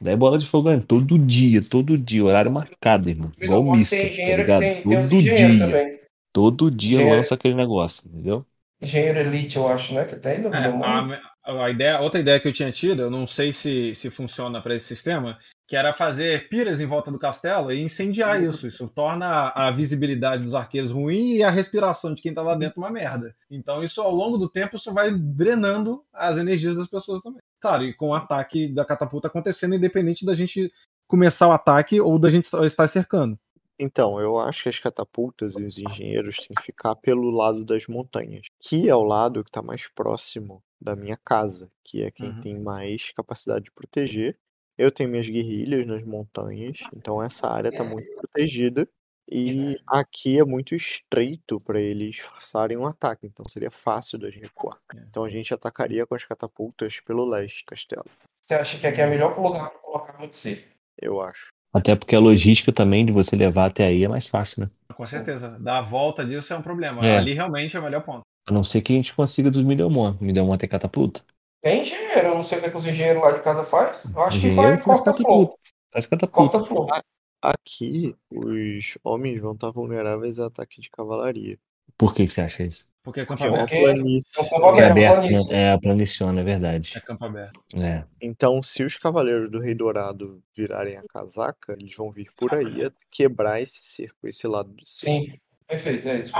10 0.00 0.18
bolas 0.18 0.42
de 0.44 0.48
fogo 0.48 0.68
todo 0.82 1.18
dia, 1.18 1.60
todo 1.62 1.96
dia, 1.98 2.24
horário 2.24 2.50
marcado, 2.52 3.08
irmão. 3.08 3.32
Igual 3.38 3.64
Tem 3.64 3.64
missa, 3.64 4.08
tá 4.24 4.32
ligado? 4.32 4.58
tem, 4.58 4.86
tem 4.86 4.98
Todo 5.02 5.22
engenheiros 5.22 5.56
dia, 5.56 5.58
também. 5.58 6.00
todo 6.32 6.70
dia 6.70 7.00
Engenheiro. 7.00 7.02
lança 7.02 7.34
aquele 7.34 7.54
negócio, 7.54 8.08
entendeu? 8.08 8.46
Engenheiro 8.80 9.18
Elite, 9.20 9.56
eu 9.56 9.66
acho, 9.68 9.94
né? 9.94 10.04
Que 10.04 10.16
tem 10.16 10.40
no, 10.40 10.48
É, 10.52 10.58
a, 10.84 11.64
a 11.64 11.70
ideia, 11.70 12.00
outra 12.00 12.20
ideia 12.20 12.40
que 12.40 12.48
eu 12.48 12.52
tinha 12.52 12.72
tido, 12.72 13.02
eu 13.02 13.10
não 13.10 13.26
sei 13.26 13.52
se, 13.52 13.94
se 13.94 14.10
funciona 14.10 14.62
para 14.62 14.74
esse 14.74 14.86
sistema, 14.86 15.38
que 15.68 15.76
era 15.76 15.92
fazer 15.92 16.48
piras 16.48 16.80
em 16.80 16.86
volta 16.86 17.10
do 17.10 17.18
castelo 17.18 17.70
e 17.70 17.82
incendiar 17.82 18.42
isso. 18.42 18.66
Isso 18.66 18.88
torna 18.88 19.52
a, 19.54 19.70
visibilidade 19.70 20.42
dos 20.42 20.54
arqueiros 20.54 20.90
ruim 20.90 21.34
e 21.34 21.42
a 21.42 21.50
respiração 21.50 22.14
de 22.14 22.22
quem 22.22 22.32
tá 22.32 22.40
lá 22.40 22.54
dentro 22.54 22.80
uma 22.80 22.90
merda. 22.90 23.36
Então, 23.50 23.84
isso 23.84 24.00
ao 24.00 24.10
longo 24.10 24.38
do 24.38 24.48
tempo, 24.48 24.76
isso 24.76 24.94
vai 24.94 25.10
drenando 25.12 26.02
as 26.10 26.38
energias 26.38 26.74
das 26.74 26.86
pessoas 26.86 27.20
também. 27.20 27.42
Claro, 27.60 27.84
e 27.84 27.92
com 27.92 28.08
o 28.08 28.14
ataque 28.14 28.66
da 28.66 28.82
catapulta 28.82 29.28
acontecendo, 29.28 29.74
independente 29.74 30.24
da 30.24 30.34
gente 30.34 30.72
começar 31.06 31.46
o 31.46 31.52
ataque 31.52 32.00
ou 32.00 32.18
da 32.18 32.30
gente 32.30 32.48
estar 32.64 32.88
cercando. 32.88 33.38
Então, 33.78 34.18
eu 34.18 34.38
acho 34.38 34.62
que 34.62 34.68
as 34.70 34.78
catapultas 34.78 35.54
e 35.54 35.62
os 35.62 35.78
engenheiros 35.78 36.38
têm 36.38 36.56
que 36.56 36.62
ficar 36.62 36.96
pelo 36.96 37.30
lado 37.30 37.62
das 37.62 37.86
montanhas, 37.86 38.46
que 38.58 38.88
é 38.88 38.96
o 38.96 39.04
lado 39.04 39.44
que 39.44 39.50
está 39.50 39.60
mais 39.60 39.86
próximo 39.86 40.62
da 40.80 40.96
minha 40.96 41.18
casa, 41.22 41.70
que 41.84 42.02
é 42.02 42.10
quem 42.10 42.30
Uhum. 42.30 42.40
tem 42.40 42.58
mais 42.58 43.12
capacidade 43.12 43.66
de 43.66 43.70
proteger. 43.70 44.38
Eu 44.78 44.92
tenho 44.92 45.10
minhas 45.10 45.28
guerrilhas 45.28 45.84
nas 45.84 46.04
montanhas, 46.04 46.78
então 46.96 47.20
essa 47.20 47.48
área 47.48 47.68
está 47.68 47.82
muito 47.82 48.08
protegida. 48.14 48.88
E 49.30 49.78
aqui 49.86 50.38
é 50.38 50.44
muito 50.44 50.74
estreito 50.74 51.60
para 51.60 51.78
eles 51.78 52.16
forçarem 52.16 52.78
um 52.78 52.86
ataque, 52.86 53.26
então 53.26 53.44
seria 53.46 53.70
fácil 53.70 54.18
da 54.18 54.30
gente 54.30 54.44
recuar. 54.44 54.78
Então 55.10 55.24
a 55.24 55.28
gente 55.28 55.52
atacaria 55.52 56.06
com 56.06 56.14
as 56.14 56.24
catapultas 56.24 57.00
pelo 57.00 57.26
leste 57.26 57.62
do 57.62 57.66
castelo. 57.66 58.06
Você 58.40 58.54
acha 58.54 58.78
que 58.78 58.86
aqui 58.86 59.02
é 59.02 59.06
o 59.06 59.10
melhor 59.10 59.38
lugar 59.38 59.68
para 59.68 59.80
colocar 59.80 60.18
muito 60.18 60.34
C? 60.34 60.64
Eu 60.96 61.20
acho. 61.20 61.48
Até 61.74 61.94
porque 61.94 62.16
a 62.16 62.20
logística 62.20 62.72
também 62.72 63.04
de 63.04 63.12
você 63.12 63.36
levar 63.36 63.66
até 63.66 63.86
aí 63.86 64.04
é 64.04 64.08
mais 64.08 64.26
fácil, 64.26 64.62
né? 64.62 64.70
Com 64.94 65.04
certeza. 65.04 65.58
Dar 65.58 65.78
a 65.78 65.82
volta 65.82 66.24
disso 66.24 66.54
é 66.54 66.56
um 66.56 66.62
problema. 66.62 67.06
É. 67.06 67.18
Ali 67.18 67.34
realmente 67.34 67.76
é 67.76 67.80
o 67.80 67.82
melhor 67.82 68.02
ponto. 68.02 68.22
A 68.48 68.52
não 68.52 68.64
ser 68.64 68.80
que 68.80 68.94
a 68.94 68.96
gente 68.96 69.12
consiga 69.12 69.50
dos 69.50 69.62
Midelmon. 69.62 70.16
Midelmon 70.18 70.56
tem 70.56 70.68
catapulta. 70.68 71.22
Tem 71.60 71.82
engenheiro, 71.82 72.28
eu 72.28 72.34
não 72.36 72.42
sei 72.42 72.58
o 72.58 72.60
que, 72.60 72.66
é 72.68 72.70
que 72.70 72.76
os 72.76 72.86
engenheiros 72.86 73.22
lá 73.22 73.32
de 73.32 73.40
casa 73.42 73.64
faz. 73.64 74.04
Eu 74.14 74.20
acho 74.22 74.40
que 74.40 74.46
Engenheiro 74.48 74.62
faz 74.62 74.84
faz 74.84 75.00
corta-flor. 75.00 75.24
catapulta. 75.48 75.56
Faz 75.92 76.06
catapulta. 76.06 76.58
Corta-flor. 76.58 77.02
Aqui, 77.42 78.16
os 78.30 78.98
homens 79.04 79.40
vão 79.40 79.52
estar 79.52 79.70
vulneráveis 79.70 80.38
a 80.38 80.46
ataque 80.46 80.80
de 80.80 80.90
cavalaria. 80.90 81.58
Por 81.96 82.14
que, 82.14 82.26
que 82.26 82.32
você 82.32 82.42
acha 82.42 82.62
isso? 82.64 82.88
Porque 83.02 83.20
é 83.20 83.26
campo 83.26 83.38
Porque 83.42 83.46
é 83.46 83.50
uma 83.50 83.62
aberto. 83.62 83.70
Porque- 83.70 83.84
planície. 83.92 84.40
É 84.40 84.48
campo 84.50 84.66
É 84.66 84.68
aberto, 84.68 84.90
aberto, 84.90 85.14
planície. 85.20 85.52
né? 85.52 85.62
É 85.62 85.70
a 85.72 85.78
planiciona, 85.78 86.40
é 86.40 86.44
verdade. 86.44 86.92
É 86.96 87.00
campo 87.00 87.24
aberto. 87.24 87.60
É. 87.76 88.04
Então, 88.20 88.62
se 88.62 88.82
os 88.84 88.96
cavaleiros 88.96 89.50
do 89.50 89.58
Rei 89.60 89.74
Dourado 89.74 90.42
virarem 90.56 90.96
a 90.96 91.02
casaca, 91.08 91.72
eles 91.80 91.94
vão 91.96 92.10
vir 92.12 92.30
por 92.36 92.54
aí 92.54 92.84
a 92.84 92.92
quebrar 93.10 93.60
esse 93.60 93.80
cerco, 93.82 94.28
esse 94.28 94.46
lado 94.46 94.68
do 94.70 94.86
cerco. 94.86 95.30
Sim, 95.30 95.38
perfeito, 95.66 96.08
é 96.08 96.18
isso. 96.20 96.32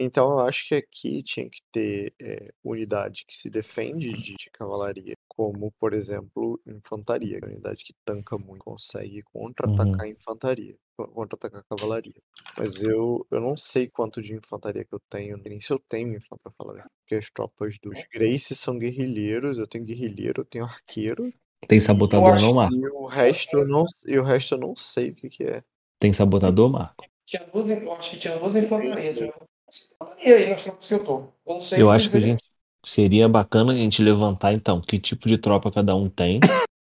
Então, 0.00 0.30
eu 0.30 0.38
acho 0.46 0.64
que 0.68 0.76
aqui 0.76 1.22
tinha 1.24 1.50
que 1.50 1.60
ter 1.72 2.14
é, 2.20 2.52
unidade 2.62 3.24
que 3.26 3.36
se 3.36 3.50
defende 3.50 4.12
de, 4.12 4.36
de 4.36 4.50
cavalaria, 4.52 5.14
como, 5.26 5.72
por 5.72 5.92
exemplo, 5.92 6.60
infantaria, 6.64 7.38
que 7.40 7.44
é 7.44 7.48
uma 7.48 7.52
unidade 7.54 7.82
que 7.84 7.92
tanca 8.04 8.38
muito, 8.38 8.64
consegue 8.64 9.22
contra-atacar 9.32 10.02
a 10.06 10.08
infantaria, 10.08 10.76
co- 10.96 11.08
contra-atacar 11.08 11.60
a 11.62 11.76
cavalaria. 11.76 12.14
Mas 12.56 12.80
eu, 12.80 13.26
eu 13.28 13.40
não 13.40 13.56
sei 13.56 13.88
quanto 13.88 14.22
de 14.22 14.34
infantaria 14.34 14.84
que 14.84 14.94
eu 14.94 15.00
tenho, 15.10 15.36
nem 15.36 15.60
se 15.60 15.72
eu 15.72 15.80
tenho 15.88 16.14
infantaria 16.14 16.38
pra 16.44 16.52
falar, 16.52 16.86
porque 17.00 17.16
as 17.16 17.28
tropas 17.30 17.76
dos 17.82 17.98
Grace 18.12 18.54
são 18.54 18.78
guerrilheiros, 18.78 19.58
eu 19.58 19.66
tenho 19.66 19.84
guerrilheiro, 19.84 20.42
eu 20.42 20.44
tenho 20.44 20.64
arqueiro, 20.64 21.32
Tem 21.66 21.80
sabotador 21.80 22.40
não, 22.40 22.54
Marco? 22.54 22.74
e 22.76 22.86
o 22.88 23.06
resto 23.06 23.58
eu 23.58 23.66
não, 23.66 23.84
e 24.06 24.16
o 24.16 24.22
resto 24.22 24.54
eu 24.54 24.58
não 24.58 24.76
sei 24.76 25.10
o 25.10 25.14
que, 25.16 25.28
que 25.28 25.42
é. 25.42 25.64
Tem 25.98 26.12
sabotador, 26.12 26.70
Marco? 26.70 27.04
Tinha 27.26 27.44
duas, 27.44 27.68
eu 27.68 27.92
acho 27.92 28.10
que 28.12 28.18
tinha 28.18 28.38
duas 28.38 28.54
infantarias. 28.54 29.18
Infantaria 29.68 30.36
aí 30.36 30.50
nas 30.50 30.64
tropas 30.64 30.88
que 30.88 30.94
eu 30.94 31.04
tô. 31.04 31.18
Eu 31.46 31.54
não 31.54 31.60
sei 31.60 31.82
Eu 31.82 31.90
acho 31.90 32.10
que 32.10 32.16
a 32.16 32.20
gente 32.20 32.44
seria 32.84 33.28
bacana 33.28 33.72
a 33.72 33.76
gente 33.76 34.02
levantar, 34.02 34.52
então, 34.52 34.80
que 34.80 34.98
tipo 34.98 35.28
de 35.28 35.38
tropa 35.38 35.70
cada 35.70 35.94
um 35.94 36.08
tem, 36.08 36.40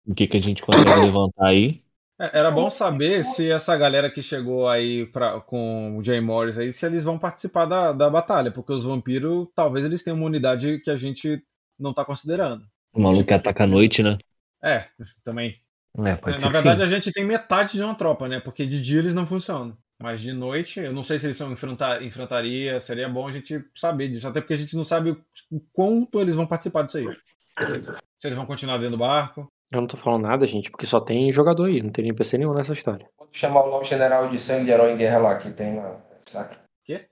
o 0.05 0.13
que, 0.13 0.27
que 0.27 0.37
a 0.37 0.41
gente 0.41 0.61
consegue 0.61 0.99
levantar 0.99 1.47
aí. 1.47 1.81
É, 2.19 2.39
Era 2.39 2.51
bom 2.51 2.69
saber 2.69 3.23
se 3.23 3.49
essa 3.49 3.75
galera 3.75 4.09
que 4.09 4.21
chegou 4.21 4.67
aí 4.67 5.05
pra, 5.07 5.41
com 5.41 5.97
o 5.97 6.03
Jay 6.03 6.21
Morris 6.21 6.57
aí, 6.57 6.71
se 6.71 6.85
eles 6.85 7.03
vão 7.03 7.19
participar 7.19 7.65
da, 7.65 7.91
da 7.91 8.09
batalha, 8.09 8.51
porque 8.51 8.71
os 8.71 8.83
vampiros, 8.83 9.47
talvez 9.55 9.85
eles 9.85 10.03
tenham 10.03 10.17
uma 10.17 10.27
unidade 10.27 10.79
que 10.79 10.89
a 10.89 10.97
gente 10.97 11.41
não 11.77 11.93
tá 11.93 12.05
considerando. 12.05 12.65
O 12.93 13.01
maluco 13.01 13.25
que 13.25 13.33
ataca 13.33 13.65
à 13.65 13.67
noite, 13.67 14.01
né? 14.01 14.17
É, 14.63 14.85
também. 15.23 15.55
É, 15.97 16.15
pode 16.15 16.41
Na 16.41 16.49
verdade, 16.49 16.79
sim. 16.79 16.83
a 16.83 16.87
gente 16.87 17.11
tem 17.11 17.23
metade 17.23 17.73
de 17.73 17.81
uma 17.81 17.95
tropa, 17.95 18.27
né? 18.27 18.39
Porque 18.39 18.65
de 18.65 18.81
dia 18.81 18.99
eles 18.99 19.13
não 19.13 19.25
funcionam. 19.25 19.77
Mas 20.01 20.19
de 20.19 20.33
noite, 20.33 20.79
eu 20.79 20.91
não 20.91 21.03
sei 21.03 21.17
se 21.17 21.25
eles 21.25 21.37
são 21.37 21.51
enfrenta- 21.51 22.03
enfrentaria, 22.03 22.79
seria 22.79 23.07
bom 23.07 23.27
a 23.27 23.31
gente 23.31 23.63
saber 23.73 24.09
disso, 24.09 24.27
até 24.27 24.41
porque 24.41 24.53
a 24.53 24.57
gente 24.57 24.75
não 24.75 24.83
sabe 24.83 25.11
o 25.51 25.59
quanto 25.71 26.19
eles 26.19 26.35
vão 26.35 26.45
participar 26.45 26.83
disso 26.83 26.97
aí. 26.97 27.07
Se 28.19 28.27
eles 28.27 28.37
vão 28.37 28.45
continuar 28.45 28.77
dentro 28.77 28.91
do 28.91 28.97
barco. 28.97 29.47
Eu 29.71 29.81
não 29.81 29.87
tô 29.87 29.97
falando 29.97 30.23
nada, 30.23 30.45
gente, 30.47 30.71
porque 30.71 30.85
só 30.85 30.99
tem 30.99 31.31
jogador 31.31 31.65
aí, 31.65 31.81
não 31.81 31.91
tem 31.91 32.05
NPC 32.05 32.37
nenhum 32.37 32.53
nessa 32.53 32.73
história. 32.73 33.07
Vou 33.17 33.27
chamar 33.31 33.65
o 33.65 33.83
general 33.83 34.29
de 34.29 34.39
sangue 34.39 34.65
de 34.65 34.71
herói 34.71 34.91
em 34.93 34.97
guerra 34.97 35.17
lá 35.19 35.37
que 35.37 35.51
tem 35.51 35.73
na 35.73 35.97
Sacra. 36.27 36.59
Quê? 36.83 37.07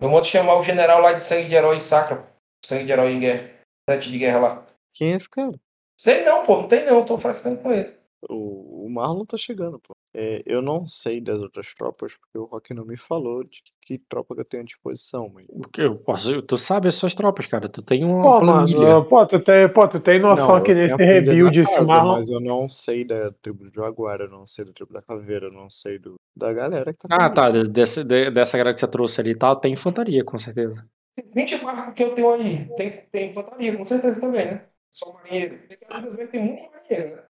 Eu 0.00 0.08
mando 0.10 0.24
chamar 0.24 0.56
o 0.58 0.62
general 0.62 1.00
lá 1.00 1.12
de 1.12 1.22
sangue 1.22 1.48
de 1.48 1.54
herói 1.54 1.76
em 1.76 1.80
Sacra. 1.80 2.26
Sangue 2.64 2.84
de 2.84 2.92
herói 2.92 3.12
em 3.12 3.20
guerra. 3.20 3.50
Sete 3.88 4.10
de 4.10 4.18
guerra 4.18 4.38
lá. 4.38 4.66
Quem 4.94 5.12
é 5.12 5.16
esse 5.16 5.28
cara? 5.28 5.52
Sei 6.00 6.24
não, 6.24 6.44
pô. 6.44 6.62
Não 6.62 6.68
tem 6.68 6.84
não. 6.86 7.04
Tô 7.04 7.18
frescando 7.18 7.58
com 7.58 7.72
ele. 7.72 7.92
O, 8.28 8.77
o 8.88 8.90
Marlon 8.94 9.24
tá 9.24 9.36
chegando, 9.36 9.78
pô. 9.78 9.94
É, 10.14 10.42
eu 10.46 10.62
não 10.62 10.88
sei 10.88 11.20
das 11.20 11.38
outras 11.38 11.72
tropas, 11.74 12.14
porque 12.16 12.38
o 12.38 12.44
Rock 12.44 12.72
não 12.72 12.84
me 12.84 12.96
falou 12.96 13.44
de 13.44 13.62
que, 13.62 13.72
que 13.82 13.98
tropa 13.98 14.34
que 14.34 14.40
eu 14.40 14.44
tenho 14.44 14.62
à 14.62 14.66
disposição, 14.66 15.30
mas. 15.32 15.46
O 15.50 15.60
que 15.62 15.82
eu 15.82 15.96
posso, 15.96 16.40
tu 16.42 16.56
sabe 16.56 16.88
as 16.88 16.94
suas 16.94 17.14
tropas, 17.14 17.46
cara. 17.46 17.68
Tu 17.68 17.82
tem 17.82 18.04
uma 18.04 18.22
Pô, 18.22 18.38
planilha. 18.38 18.78
mano, 18.78 19.04
pô, 19.04 19.26
tu 19.26 19.38
tem, 19.38 19.68
pô, 19.72 19.86
tu 19.86 20.00
tem 20.00 20.20
noção 20.20 20.56
Não, 20.56 20.62
que 20.64 20.74
nesse 20.74 20.96
na 20.96 21.50
esse 21.50 21.62
casa, 21.62 21.84
Marlon. 21.84 22.14
Mas 22.14 22.28
eu 22.28 22.40
não 22.40 22.68
sei 22.68 23.04
da 23.04 23.30
tribo 23.32 23.64
do 23.64 23.70
Jaguar, 23.74 24.20
eu 24.20 24.30
não 24.30 24.46
sei 24.46 24.64
da 24.64 24.72
tribo 24.72 24.92
da 24.92 25.02
Caveira, 25.02 25.46
eu 25.46 25.52
não 25.52 25.70
sei 25.70 25.98
do, 25.98 26.14
da 26.34 26.52
galera 26.52 26.92
que 26.92 27.06
tá 27.06 27.08
Ah, 27.10 27.30
tá. 27.30 27.50
de- 27.50 27.68
Dessa, 27.68 28.02
de- 28.02 28.30
dessa 28.30 28.56
galera 28.56 28.74
que 28.74 28.80
você 28.80 28.88
trouxe 28.88 29.20
ali 29.20 29.30
e 29.32 29.38
tal, 29.38 29.56
tem 29.56 29.74
infantaria, 29.74 30.24
com 30.24 30.38
certeza. 30.38 30.84
20 31.34 31.56
barcos 31.62 31.94
que 31.94 32.02
eu 32.02 32.14
tenho 32.14 32.32
aí. 32.32 32.68
Tem, 32.76 32.90
tem 33.12 33.30
infantaria, 33.30 33.76
com 33.76 33.84
certeza 33.84 34.20
também, 34.20 34.46
né? 34.46 34.64
Só 34.90 35.12
marinheiro. 35.12 35.58
Tem 36.30 36.42
muito 36.42 36.70
marinheiro, 36.72 37.16
né? 37.16 37.22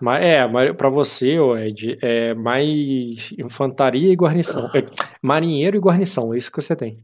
Mas 0.00 0.24
é, 0.24 0.46
mas 0.46 0.72
pra 0.76 0.88
você, 0.88 1.36
Ed, 1.38 1.98
é 2.00 2.34
mais 2.34 3.32
infantaria 3.38 4.12
e 4.12 4.16
guarnição. 4.16 4.66
É, 4.74 4.84
marinheiro 5.22 5.76
e 5.76 5.80
guarnição, 5.80 6.32
é 6.32 6.38
isso 6.38 6.52
que 6.52 6.60
você 6.60 6.76
tem. 6.76 7.02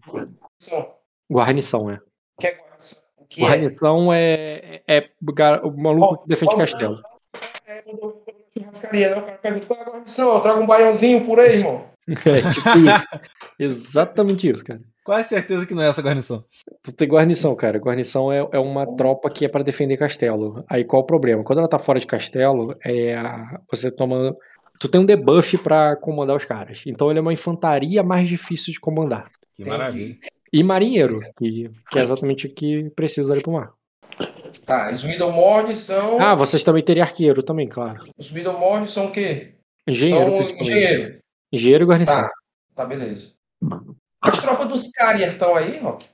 Só. 0.58 0.98
Guarnição, 1.30 1.90
é. 1.90 2.00
Que 2.38 2.46
é 2.46 2.52
guarnição? 2.52 3.02
Que 3.28 3.42
é? 3.42 3.46
Guarnição 3.46 4.12
é, 4.12 4.82
é, 4.86 4.96
é 4.96 5.10
o 5.62 5.70
maluco 5.70 6.22
que 6.22 6.28
defende 6.28 6.56
castelo. 6.56 7.02
É 7.66 7.82
eu 7.88 9.10
né? 9.10 9.16
O 9.16 9.22
cara 9.22 9.38
pergunta 9.38 9.66
qual 9.66 9.80
é 9.80 9.82
a 9.82 9.90
guarnição. 9.90 10.34
Eu 10.34 10.40
trago 10.40 10.60
um 10.60 10.66
baiãozinho 10.66 11.26
por 11.26 11.40
aí, 11.40 11.56
irmão. 11.56 11.93
É 12.26 12.40
tipo 12.50 12.68
isso. 12.78 13.08
Exatamente 13.58 14.48
isso, 14.50 14.64
cara. 14.64 14.80
Quase 15.04 15.28
certeza 15.28 15.66
que 15.66 15.74
não 15.74 15.82
é 15.82 15.88
essa 15.88 16.00
guarnição. 16.02 16.44
Tu 16.82 16.92
tem 16.92 17.08
guarnição, 17.08 17.54
cara. 17.54 17.78
Guarnição 17.78 18.32
é, 18.32 18.38
é 18.52 18.58
uma 18.58 18.86
tropa 18.96 19.28
que 19.30 19.44
é 19.44 19.48
pra 19.48 19.62
defender 19.62 19.96
castelo. 19.96 20.64
Aí 20.68 20.84
qual 20.84 21.02
o 21.02 21.06
problema? 21.06 21.42
Quando 21.44 21.58
ela 21.58 21.68
tá 21.68 21.78
fora 21.78 21.98
de 22.00 22.06
castelo, 22.06 22.74
é 22.84 23.14
a- 23.14 23.60
você 23.70 23.90
toma. 23.90 24.34
Tu 24.80 24.88
tem 24.88 25.00
um 25.00 25.04
debuff 25.06 25.56
pra 25.58 25.94
comandar 25.96 26.36
os 26.36 26.44
caras. 26.44 26.82
Então 26.86 27.10
ele 27.10 27.18
é 27.18 27.22
uma 27.22 27.32
infantaria 27.32 28.02
mais 28.02 28.28
difícil 28.28 28.72
de 28.72 28.80
comandar. 28.80 29.30
Que 29.54 29.64
maravilha. 29.64 30.16
E 30.52 30.62
marinheiro, 30.62 31.20
que, 31.38 31.70
que 31.90 31.98
é 31.98 32.02
exatamente 32.02 32.46
o 32.46 32.54
que 32.54 32.90
precisa 32.96 33.32
ali 33.32 33.42
pro 33.42 33.52
mar. 33.52 33.72
Tá, 34.64 34.90
os 34.94 35.04
Middlemord 35.04 35.76
são. 35.76 36.20
Ah, 36.20 36.34
vocês 36.34 36.62
também 36.62 36.82
teriam 36.82 37.04
arqueiro 37.04 37.42
também, 37.42 37.68
claro. 37.68 38.04
Os 38.16 38.30
Middlemord 38.30 38.90
são 38.90 39.06
o 39.06 39.10
quê? 39.10 39.54
Engenheiro, 39.86 40.24
são 40.30 40.36
principalmente. 40.38 40.70
engenheiro. 40.70 41.18
Engenheiro 41.54 41.84
e 41.84 41.86
guarnição. 41.86 42.20
Tá, 42.20 42.30
tá, 42.74 42.84
beleza. 42.84 43.34
As 44.20 44.40
tropas 44.40 44.68
dos 44.68 44.90
Carrier 44.92 45.32
estão 45.32 45.54
aí, 45.54 45.78
Rock? 45.78 46.06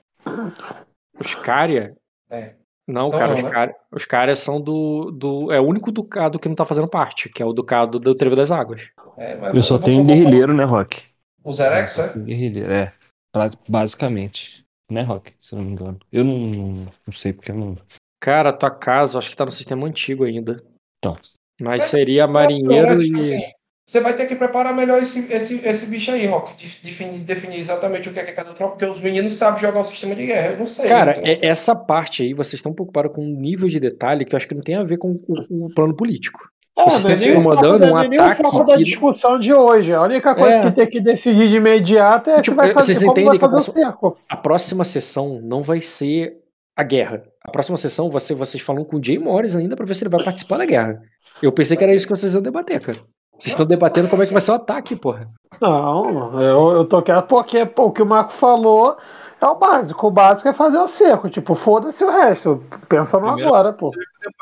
Os 1.19 1.35
Cária? 1.35 1.97
É. 2.31 2.55
Não, 2.87 3.07
Então 3.09 3.19
cara, 3.21 3.31
não, 3.35 3.37
os, 3.47 3.53
né? 3.53 3.75
Os 3.93 4.05
Cária 4.05 4.35
são 4.37 4.61
do, 4.61 5.11
do. 5.13 5.53
É 5.53 5.61
o 5.61 5.65
único 5.65 5.93
ducado 5.93 6.39
que 6.39 6.49
não 6.49 6.57
tá 6.57 6.65
fazendo 6.67 6.89
parte, 6.89 7.29
que 7.29 7.43
é 7.43 7.47
o 7.47 7.53
ducado 7.53 8.01
do 8.01 8.15
Trevo 8.15 8.35
das 8.35 8.51
Águas. 8.51 8.89
É, 9.17 9.37
mas 9.37 9.55
Eu 9.55 9.63
só 9.63 9.77
vou- 9.77 9.85
tenho 9.85 9.99
vou- 9.99 10.07
vou- 10.07 10.15
guerrilheiro, 10.17 10.53
né, 10.53 10.65
Rock? 10.65 11.03
Os 11.45 11.61
Erex, 11.61 11.99
é? 11.99 12.19
Guerrilheiro, 12.19 12.71
é. 12.73 12.93
Pra- 13.33 13.51
Basicamente. 13.69 14.65
Né, 14.91 15.03
Rock? 15.03 15.33
Se 15.41 15.55
eu 15.55 15.59
não 15.61 15.67
me 15.67 15.73
engano. 15.73 15.99
Eu 16.11 16.25
não, 16.25 16.37
não, 16.37 16.69
não 16.73 17.13
sei 17.13 17.33
porque 17.33 17.53
eu 17.53 17.55
não. 17.55 17.75
Cara, 18.21 18.53
tua 18.53 18.71
casa, 18.73 19.19
acho 19.19 19.31
que 19.31 19.37
tá 19.37 19.45
no 19.45 19.53
sistema 19.53 19.87
antigo 19.87 20.25
ainda. 20.25 20.57
Então. 20.99 21.17
Mas 21.63 21.85
seria 21.85 22.27
marinheiro 22.27 23.01
e. 23.01 23.55
você 23.91 24.01
vai 24.01 24.15
ter 24.15 24.27
que 24.27 24.37
preparar 24.37 24.75
melhor 24.75 25.03
esse, 25.03 25.27
esse, 25.33 25.61
esse 25.67 25.87
bicho 25.87 26.13
aí, 26.13 26.27
Rock. 26.27 26.55
de- 26.57 26.81
Definir, 26.83 27.19
definir 27.21 27.59
exatamente 27.59 28.09
o 28.09 28.13
que 28.13 28.21
é 28.21 28.25
que 28.25 28.31
é 28.31 28.35
cada 28.35 28.53
tropa, 28.53 28.73
porque 28.77 28.87
os 28.87 29.01
meninos 29.01 29.35
sabem 29.35 29.61
jogar 29.61 29.81
o 29.81 29.85
sistema 29.85 30.15
de 30.15 30.27
guerra. 30.27 30.53
Eu 30.53 30.59
não 30.59 30.67
sei. 30.67 30.89
Cara, 30.89 31.13
então- 31.19 31.25
é- 31.25 31.39
essa 31.47 31.75
parte 31.75 32.23
aí, 32.23 32.33
vocês 32.33 32.55
estão 32.55 32.73
preocupados 32.73 33.13
com 33.13 33.23
um 33.23 33.35
nível 33.37 33.69
de 33.69 33.81
detalhe 33.81 34.25
que 34.25 34.35
eu 34.35 34.37
acho 34.37 34.47
que 34.47 34.55
não 34.55 34.63
tem 34.63 34.77
a 34.77 34.85
ver 34.85 34.97
com 34.99 35.19
o, 35.29 35.67
o 35.67 35.75
plano 35.75 35.95
político. 35.95 36.39
É, 36.79 36.85
Vocês 36.85 37.05
é 37.05 37.27
estão 37.27 37.43
comandando 37.43 37.85
foco, 37.89 37.95
um 37.95 37.99
é 37.99 38.03
o 38.17 38.23
ataque 38.23 38.43
da 38.67 38.77
que- 38.77 38.85
discussão 38.85 39.39
de 39.41 39.53
hoje. 39.53 39.93
A 39.93 40.03
única 40.03 40.35
coisa 40.35 40.55
É. 40.55 40.63
que 40.71 40.77
tem 40.77 40.89
que 40.89 41.01
decidir 41.01 41.49
de 41.49 41.57
imediato 41.57 42.31
é 42.31 42.37
Tipo, 42.41 42.51
se 42.53 42.57
vai 42.57 42.73
fazer, 42.73 42.95
vocês 42.95 42.99
como 43.01 43.13
vai 43.15 43.23
entendem 43.25 43.39
que 43.41 43.45
a 43.45 43.49
próxima- 43.49 43.75
cerco. 43.75 44.17
A 44.29 44.37
próxima 44.37 44.85
sessão 44.85 45.41
não 45.43 45.63
vai 45.63 45.81
ser 45.81 46.37
a 46.77 46.83
guerra. 46.85 47.23
A 47.45 47.51
próxima 47.51 47.77
sessão 47.77 48.11
ser 48.21 48.35
vocês 48.35 48.63
falando 48.63 48.87
com 48.87 48.97
o 48.99 49.05
Jay 49.05 49.19
Morris 49.19 49.57
ainda 49.57 49.75
pra 49.77 49.85
ver 49.85 49.95
se 49.95 50.05
ele 50.05 50.11
vai 50.11 50.23
participar 50.23 50.59
da 50.59 50.65
guerra. 50.65 51.03
Eu 51.43 51.53
pensei 51.53 51.77
que 51.77 51.83
era 51.85 51.93
isso 51.95 52.07
que 52.07 52.15
vocês 52.17 52.33
iam 52.35 52.41
debater, 52.43 52.81
cara. 52.81 52.99
Vocês 53.41 53.53
estão 53.53 53.67
debatendo 53.67 54.09
como 54.09 54.23
é 54.23 54.27
que 54.27 54.33
vai 54.33 54.43
ser 54.43 54.51
o 54.53 54.55
ataque, 54.55 54.95
porra. 54.95 55.29
Não, 55.61 56.41
eu, 56.41 56.71
eu 56.77 56.85
tô 56.85 57.03
quieto 57.03 57.27
porque 57.27 57.65
pô, 57.67 57.87
o 57.87 57.93
que 57.93 58.03
o 58.03 58.07
Marco 58.07 58.33
falou 58.33 58.97
é 59.41 59.47
o 59.47 59.55
básico. 59.55 60.07
O 60.07 60.11
básico 60.11 60.49
é 60.49 60.53
fazer 60.53 60.79
o 60.79 60.87
cerco. 60.87 61.29
Tipo, 61.31 61.55
foda-se 61.55 62.05
o 62.05 62.11
resto. 62.11 62.63
Pensa 62.89 63.19
no 63.19 63.27
Primeiro- 63.29 63.49
agora, 63.49 63.73
pô. 63.73 63.91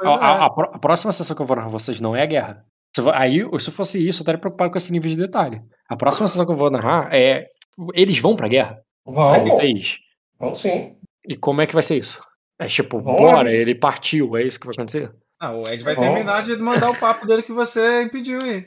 A, 0.04 0.08
a- 0.10 0.44
a 0.46 0.50
pró- 0.50 0.70
a 0.74 0.78
próxima 0.78 1.12
sessão 1.12 1.36
que 1.36 1.42
eu 1.42 1.46
vou 1.46 1.56
narrar 1.56 1.68
vocês 1.68 2.00
não 2.00 2.14
é 2.16 2.22
a 2.22 2.26
guerra. 2.26 2.64
Se 2.94 3.02
Aí, 3.14 3.40
se 3.60 3.70
fosse 3.70 3.98
isso, 3.98 4.20
eu 4.20 4.22
estaria 4.24 4.40
preocupado 4.40 4.70
com 4.72 4.76
esse 4.78 4.90
nível 4.90 5.08
de 5.10 5.16
detalhe. 5.16 5.62
A 5.88 5.96
próxima 5.96 6.26
sessão 6.26 6.44
que 6.44 6.52
eu 6.52 6.56
vou 6.56 6.70
narrar 6.70 7.08
é. 7.14 7.46
Eles 7.94 8.18
vão 8.18 8.34
pra 8.34 8.48
guerra? 8.48 8.80
Vão, 9.06 9.32
Aí 9.32 9.48
pô. 9.48 9.56
vocês. 9.56 9.98
Vamos 10.40 10.60
sim. 10.60 10.96
E 11.28 11.36
como 11.36 11.60
é 11.62 11.66
que 11.66 11.74
vai 11.74 11.82
ser 11.82 11.96
isso? 11.96 12.20
É 12.58 12.66
tipo, 12.66 12.96
lá. 12.96 13.02
bora, 13.02 13.52
ele 13.52 13.74
partiu, 13.74 14.36
é 14.36 14.42
isso 14.42 14.58
que 14.58 14.66
vai 14.66 14.74
acontecer? 14.76 15.12
Ah, 15.40 15.52
o 15.52 15.62
Ed 15.68 15.84
vai 15.84 15.94
Bom. 15.94 16.00
terminar 16.02 16.42
de 16.42 16.56
mandar 16.56 16.90
o 16.90 16.96
papo 16.98 17.24
dele 17.24 17.42
que 17.44 17.52
você 17.52 18.02
impediu 18.02 18.40
aí. 18.42 18.66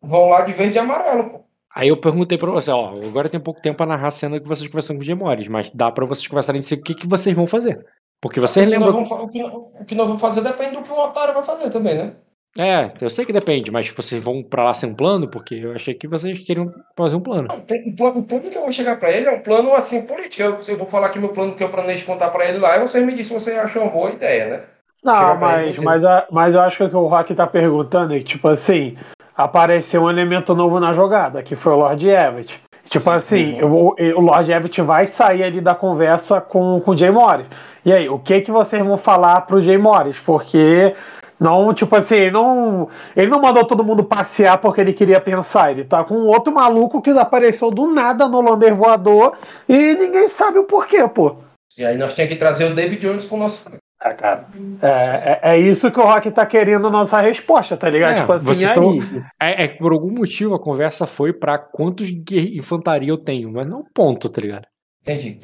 Vão 0.00 0.28
lá 0.28 0.42
de 0.42 0.52
verde 0.52 0.76
e 0.76 0.78
amarelo, 0.78 1.30
pô. 1.30 1.40
Aí 1.74 1.88
eu 1.88 1.96
perguntei 1.96 2.36
pra 2.36 2.50
você, 2.50 2.70
ó, 2.70 2.90
agora 3.02 3.30
tem 3.30 3.40
pouco 3.40 3.62
tempo 3.62 3.78
pra 3.78 3.86
narrar 3.86 4.08
a 4.08 4.10
cena 4.10 4.38
que 4.38 4.46
vocês 4.46 4.68
conversam 4.68 4.96
com 4.96 5.02
o 5.02 5.04
Gemores, 5.04 5.48
mas 5.48 5.70
dá 5.70 5.90
pra 5.90 6.04
vocês 6.04 6.28
conversarem 6.28 6.58
em 6.58 6.62
si 6.62 6.74
o 6.74 6.82
que, 6.82 6.94
que 6.94 7.06
vocês 7.06 7.34
vão 7.34 7.46
fazer. 7.46 7.82
Porque 8.20 8.38
vocês 8.38 8.68
lembram. 8.68 9.02
o, 9.02 9.28
que, 9.28 9.42
o 9.42 9.84
que 9.86 9.94
nós 9.94 10.06
vamos 10.06 10.20
fazer 10.20 10.42
depende 10.42 10.76
do 10.76 10.82
que 10.82 10.92
o 10.92 10.98
otário 10.98 11.34
vai 11.34 11.42
fazer 11.42 11.70
também, 11.70 11.94
né? 11.94 12.12
É, 12.58 12.90
eu 13.00 13.08
sei 13.08 13.24
que 13.24 13.32
depende, 13.32 13.70
mas 13.70 13.88
vocês 13.88 14.22
vão 14.22 14.42
pra 14.42 14.64
lá 14.64 14.74
sem 14.74 14.90
um 14.90 14.94
plano? 14.94 15.26
Porque 15.28 15.54
eu 15.54 15.72
achei 15.72 15.94
que 15.94 16.06
vocês 16.06 16.38
queriam 16.40 16.70
fazer 16.94 17.16
um 17.16 17.20
plano. 17.20 17.48
O 17.50 17.96
plano, 17.96 18.18
o 18.20 18.22
plano 18.22 18.50
que 18.50 18.56
eu 18.58 18.62
vou 18.62 18.72
chegar 18.72 18.98
pra 18.98 19.10
ele 19.10 19.26
é 19.26 19.32
um 19.32 19.40
plano 19.40 19.72
assim 19.72 20.06
político. 20.06 20.42
Eu, 20.42 20.58
eu 20.68 20.76
vou 20.76 20.86
falar 20.86 21.06
aqui 21.06 21.18
meu 21.18 21.30
plano 21.30 21.54
que 21.54 21.64
eu 21.64 21.70
planejo 21.70 22.04
contar 22.04 22.28
pra 22.28 22.46
ele 22.46 22.58
lá 22.58 22.76
e 22.76 22.80
vocês 22.80 23.04
me 23.04 23.12
dizem 23.12 23.38
se 23.38 23.44
você 23.44 23.52
achou 23.52 23.82
uma 23.82 23.90
boa 23.90 24.10
ideia, 24.10 24.46
né? 24.48 24.64
Não, 25.02 25.40
mas, 25.40 25.82
mas, 25.82 26.02
mas 26.30 26.54
eu 26.54 26.60
acho 26.60 26.76
que 26.76 26.84
o 26.84 26.90
que 26.90 26.96
o 26.96 27.06
Rock 27.06 27.34
tá 27.34 27.46
perguntando 27.46 28.14
é 28.14 28.18
que, 28.18 28.24
tipo 28.24 28.46
assim, 28.46 28.96
apareceu 29.36 30.02
um 30.02 30.10
elemento 30.10 30.54
novo 30.54 30.78
na 30.80 30.92
jogada, 30.92 31.42
que 31.42 31.56
foi 31.56 31.72
o 31.72 31.76
Lord 31.76 32.08
Everett. 32.08 32.60
Tipo 32.88 33.10
assim, 33.10 33.62
o, 33.62 33.94
o 33.98 34.20
Lord 34.20 34.52
Everett 34.52 34.82
vai 34.82 35.06
sair 35.06 35.42
ali 35.42 35.60
da 35.60 35.74
conversa 35.74 36.40
com, 36.40 36.80
com 36.80 36.90
o 36.90 36.96
Jay 36.96 37.10
Morris. 37.10 37.46
E 37.84 37.92
aí, 37.92 38.08
o 38.08 38.18
que 38.18 38.42
que 38.42 38.50
vocês 38.50 38.84
vão 38.84 38.98
falar 38.98 39.40
pro 39.42 39.62
Jay 39.62 39.78
Morris? 39.78 40.18
Porque 40.18 40.94
não, 41.42 41.74
tipo 41.74 41.96
assim, 41.96 42.30
não, 42.30 42.88
ele 43.16 43.28
não 43.28 43.40
mandou 43.40 43.64
todo 43.64 43.82
mundo 43.82 44.04
passear 44.04 44.58
porque 44.58 44.80
ele 44.80 44.92
queria 44.92 45.20
pensar. 45.20 45.72
Ele 45.72 45.82
tá 45.82 46.04
com 46.04 46.14
outro 46.26 46.52
maluco 46.52 47.02
que 47.02 47.10
apareceu 47.10 47.68
do 47.68 47.92
nada 47.92 48.28
no 48.28 48.40
Lander 48.40 48.76
voador 48.76 49.36
e 49.68 49.94
ninguém 49.94 50.28
sabe 50.28 50.58
o 50.58 50.64
porquê, 50.64 51.08
pô. 51.08 51.34
E 51.76 51.84
aí 51.84 51.96
nós 51.96 52.14
temos 52.14 52.32
que 52.32 52.38
trazer 52.38 52.66
o 52.66 52.74
David 52.74 53.00
Jones 53.00 53.24
pro 53.24 53.38
nosso. 53.38 53.64
É, 54.04 54.14
cara. 54.14 54.48
É, 54.82 54.88
é, 54.88 55.40
é, 55.54 55.60
isso 55.60 55.90
que 55.90 56.00
o 56.00 56.02
Rock 56.02 56.30
tá 56.32 56.44
querendo 56.44 56.90
nossa 56.90 57.20
resposta, 57.20 57.76
tá 57.76 57.88
ligado? 57.88 58.16
É, 58.16 58.20
tipo 58.20 58.32
assim, 58.32 58.44
vocês 58.44 58.72
tão, 58.72 58.98
é, 59.40 59.64
é, 59.64 59.68
que 59.68 59.78
por 59.78 59.92
algum 59.92 60.10
motivo 60.10 60.54
a 60.54 60.60
conversa 60.60 61.06
foi 61.06 61.32
para 61.32 61.56
quantos 61.56 62.08
infantaria 62.10 63.10
eu 63.10 63.18
tenho, 63.18 63.52
mas 63.52 63.66
não 63.66 63.84
ponto, 63.94 64.28
tá 64.28 64.40
ligado? 64.40 64.66
Entendi. 65.02 65.38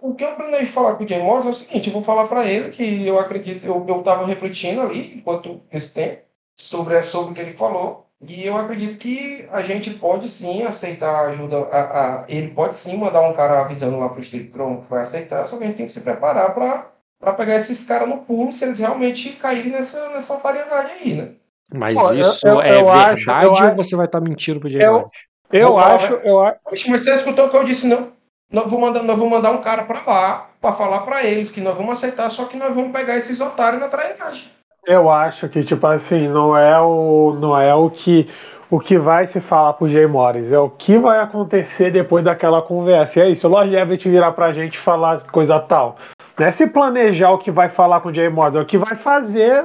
O 0.00 0.14
que 0.14 0.24
eu 0.24 0.28
aprendi 0.28 0.66
falar 0.66 0.94
com 0.94 1.04
o 1.04 1.08
Jay 1.08 1.20
Morris 1.20 1.46
é 1.46 1.50
o 1.50 1.54
seguinte: 1.54 1.88
eu 1.88 1.92
vou 1.92 2.02
falar 2.02 2.26
para 2.26 2.46
ele 2.46 2.70
que 2.70 3.06
eu 3.06 3.18
acredito, 3.18 3.64
eu, 3.66 3.84
eu 3.88 4.02
tava 4.02 4.24
refletindo 4.24 4.80
ali, 4.80 5.16
enquanto 5.16 5.60
esse 5.72 5.92
tempo, 5.92 6.22
sobre, 6.56 7.02
sobre 7.02 7.32
o 7.32 7.34
que 7.34 7.40
ele 7.40 7.52
falou. 7.52 8.06
E 8.26 8.46
eu 8.46 8.56
acredito 8.56 8.98
que 8.98 9.46
a 9.50 9.60
gente 9.60 9.90
pode 9.90 10.28
sim 10.28 10.62
aceitar 10.62 11.28
ajuda. 11.28 11.58
A, 11.70 12.22
a, 12.22 12.24
ele 12.28 12.48
pode 12.48 12.74
sim 12.74 12.96
mandar 12.96 13.20
um 13.20 13.34
cara 13.34 13.60
avisando 13.60 13.98
lá 13.98 14.08
pro 14.08 14.22
Street 14.22 14.50
Chrome 14.50 14.80
que 14.80 14.88
vai 14.88 15.02
aceitar, 15.02 15.46
só 15.46 15.58
que 15.58 15.64
a 15.64 15.66
gente 15.66 15.76
tem 15.76 15.86
que 15.86 15.92
se 15.92 16.00
preparar 16.00 16.54
para 16.54 16.95
pegar 17.36 17.56
esses 17.56 17.86
caras 17.86 18.08
no 18.08 18.18
pulo 18.18 18.52
se 18.52 18.64
eles 18.64 18.78
realmente 18.78 19.32
caírem 19.32 19.72
nessa, 19.72 20.08
nessa 20.10 20.36
variedade 20.38 20.92
aí, 21.00 21.14
né? 21.14 21.30
Mas 21.74 22.00
Pô, 22.00 22.14
isso 22.14 22.46
eu, 22.46 22.54
eu, 22.54 22.62
é 22.62 22.80
eu 22.80 22.84
verdade 22.84 23.50
acho, 23.50 23.68
ou 23.68 23.76
você 23.76 23.96
vai 23.96 24.06
estar 24.06 24.20
tá 24.20 24.28
mentindo 24.28 24.60
pro 24.60 24.68
Jay 24.68 24.82
Eu, 24.82 25.10
eu 25.50 25.78
acho, 25.78 26.14
eu 26.14 26.40
acho. 26.40 26.58
Mas 26.88 27.02
você 27.02 27.14
escutou 27.14 27.46
o 27.46 27.50
que 27.50 27.56
eu 27.56 27.64
disse, 27.64 27.86
não? 27.86 28.16
nós 28.52 28.64
vamos 28.66 28.80
mandar, 28.80 29.02
nós 29.02 29.16
vamos 29.16 29.32
mandar 29.32 29.50
um 29.50 29.60
cara 29.60 29.84
para 29.84 30.00
lá 30.06 30.46
para 30.60 30.72
falar 30.72 31.00
para 31.00 31.24
eles 31.24 31.50
que 31.50 31.60
nós 31.60 31.76
vamos 31.76 31.92
aceitar, 31.92 32.30
só 32.30 32.46
que 32.46 32.56
nós 32.56 32.74
vamos 32.74 32.92
pegar 32.92 33.16
esses 33.16 33.40
otários 33.40 33.80
na 33.80 33.88
trairagem. 33.88 34.48
Eu 34.86 35.10
acho 35.10 35.48
que 35.48 35.64
tipo 35.64 35.86
assim, 35.86 36.28
não 36.28 36.56
é 36.56 36.80
o 36.80 37.36
não 37.40 37.58
é 37.58 37.74
o 37.74 37.90
que 37.90 38.28
o 38.70 38.80
que 38.80 38.98
vai 38.98 39.26
se 39.26 39.40
falar 39.40 39.74
pro 39.74 39.88
Jay 39.88 40.06
Morris, 40.06 40.50
é 40.50 40.58
o 40.58 40.70
que 40.70 40.98
vai 40.98 41.20
acontecer 41.20 41.90
depois 41.90 42.24
daquela 42.24 42.62
conversa. 42.62 43.18
E 43.18 43.22
é 43.22 43.28
isso, 43.28 43.46
o 43.46 43.50
Lord 43.50 43.74
Everett 43.74 44.08
virar 44.08 44.32
pra 44.32 44.52
gente 44.52 44.78
falar 44.78 45.20
coisa 45.30 45.58
tal. 45.60 45.96
Não 46.38 46.46
é 46.46 46.52
se 46.52 46.66
planejar 46.66 47.30
o 47.30 47.38
que 47.38 47.50
vai 47.50 47.68
falar 47.68 48.00
com 48.00 48.10
o 48.10 48.14
Jay 48.14 48.28
Morris, 48.28 48.56
é 48.56 48.60
o 48.60 48.66
que 48.66 48.76
vai 48.76 48.96
fazer 48.96 49.64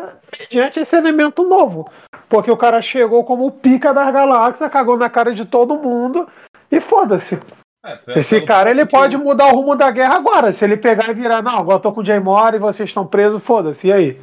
diante 0.49 0.79
esse 0.79 0.95
elemento 0.95 1.43
novo. 1.43 1.89
Porque 2.29 2.49
o 2.49 2.57
cara 2.57 2.81
chegou 2.81 3.25
como 3.25 3.45
o 3.45 3.51
pica 3.51 3.93
das 3.93 4.11
galáxias, 4.13 4.71
cagou 4.71 4.97
na 4.97 5.09
cara 5.09 5.33
de 5.35 5.45
todo 5.45 5.77
mundo 5.77 6.27
e 6.71 6.79
foda-se. 6.79 7.37
É, 7.83 8.19
Esse 8.19 8.39
cara 8.41 8.69
ele 8.69 8.85
pode 8.85 9.17
mudar 9.17 9.47
o 9.47 9.55
rumo 9.55 9.75
da 9.75 9.89
guerra 9.91 10.15
agora. 10.15 10.53
Se 10.53 10.63
ele 10.63 10.77
pegar 10.77 11.09
e 11.09 11.13
virar, 11.13 11.41
não, 11.41 11.57
agora 11.57 11.77
eu 11.77 11.81
tô 11.81 11.91
com 11.91 12.01
o 12.01 12.05
Jay 12.05 12.19
Moore 12.19 12.55
e 12.55 12.59
vocês 12.59 12.89
estão 12.89 13.05
presos, 13.05 13.43
foda-se, 13.43 13.87
e 13.87 13.91
aí? 13.91 14.21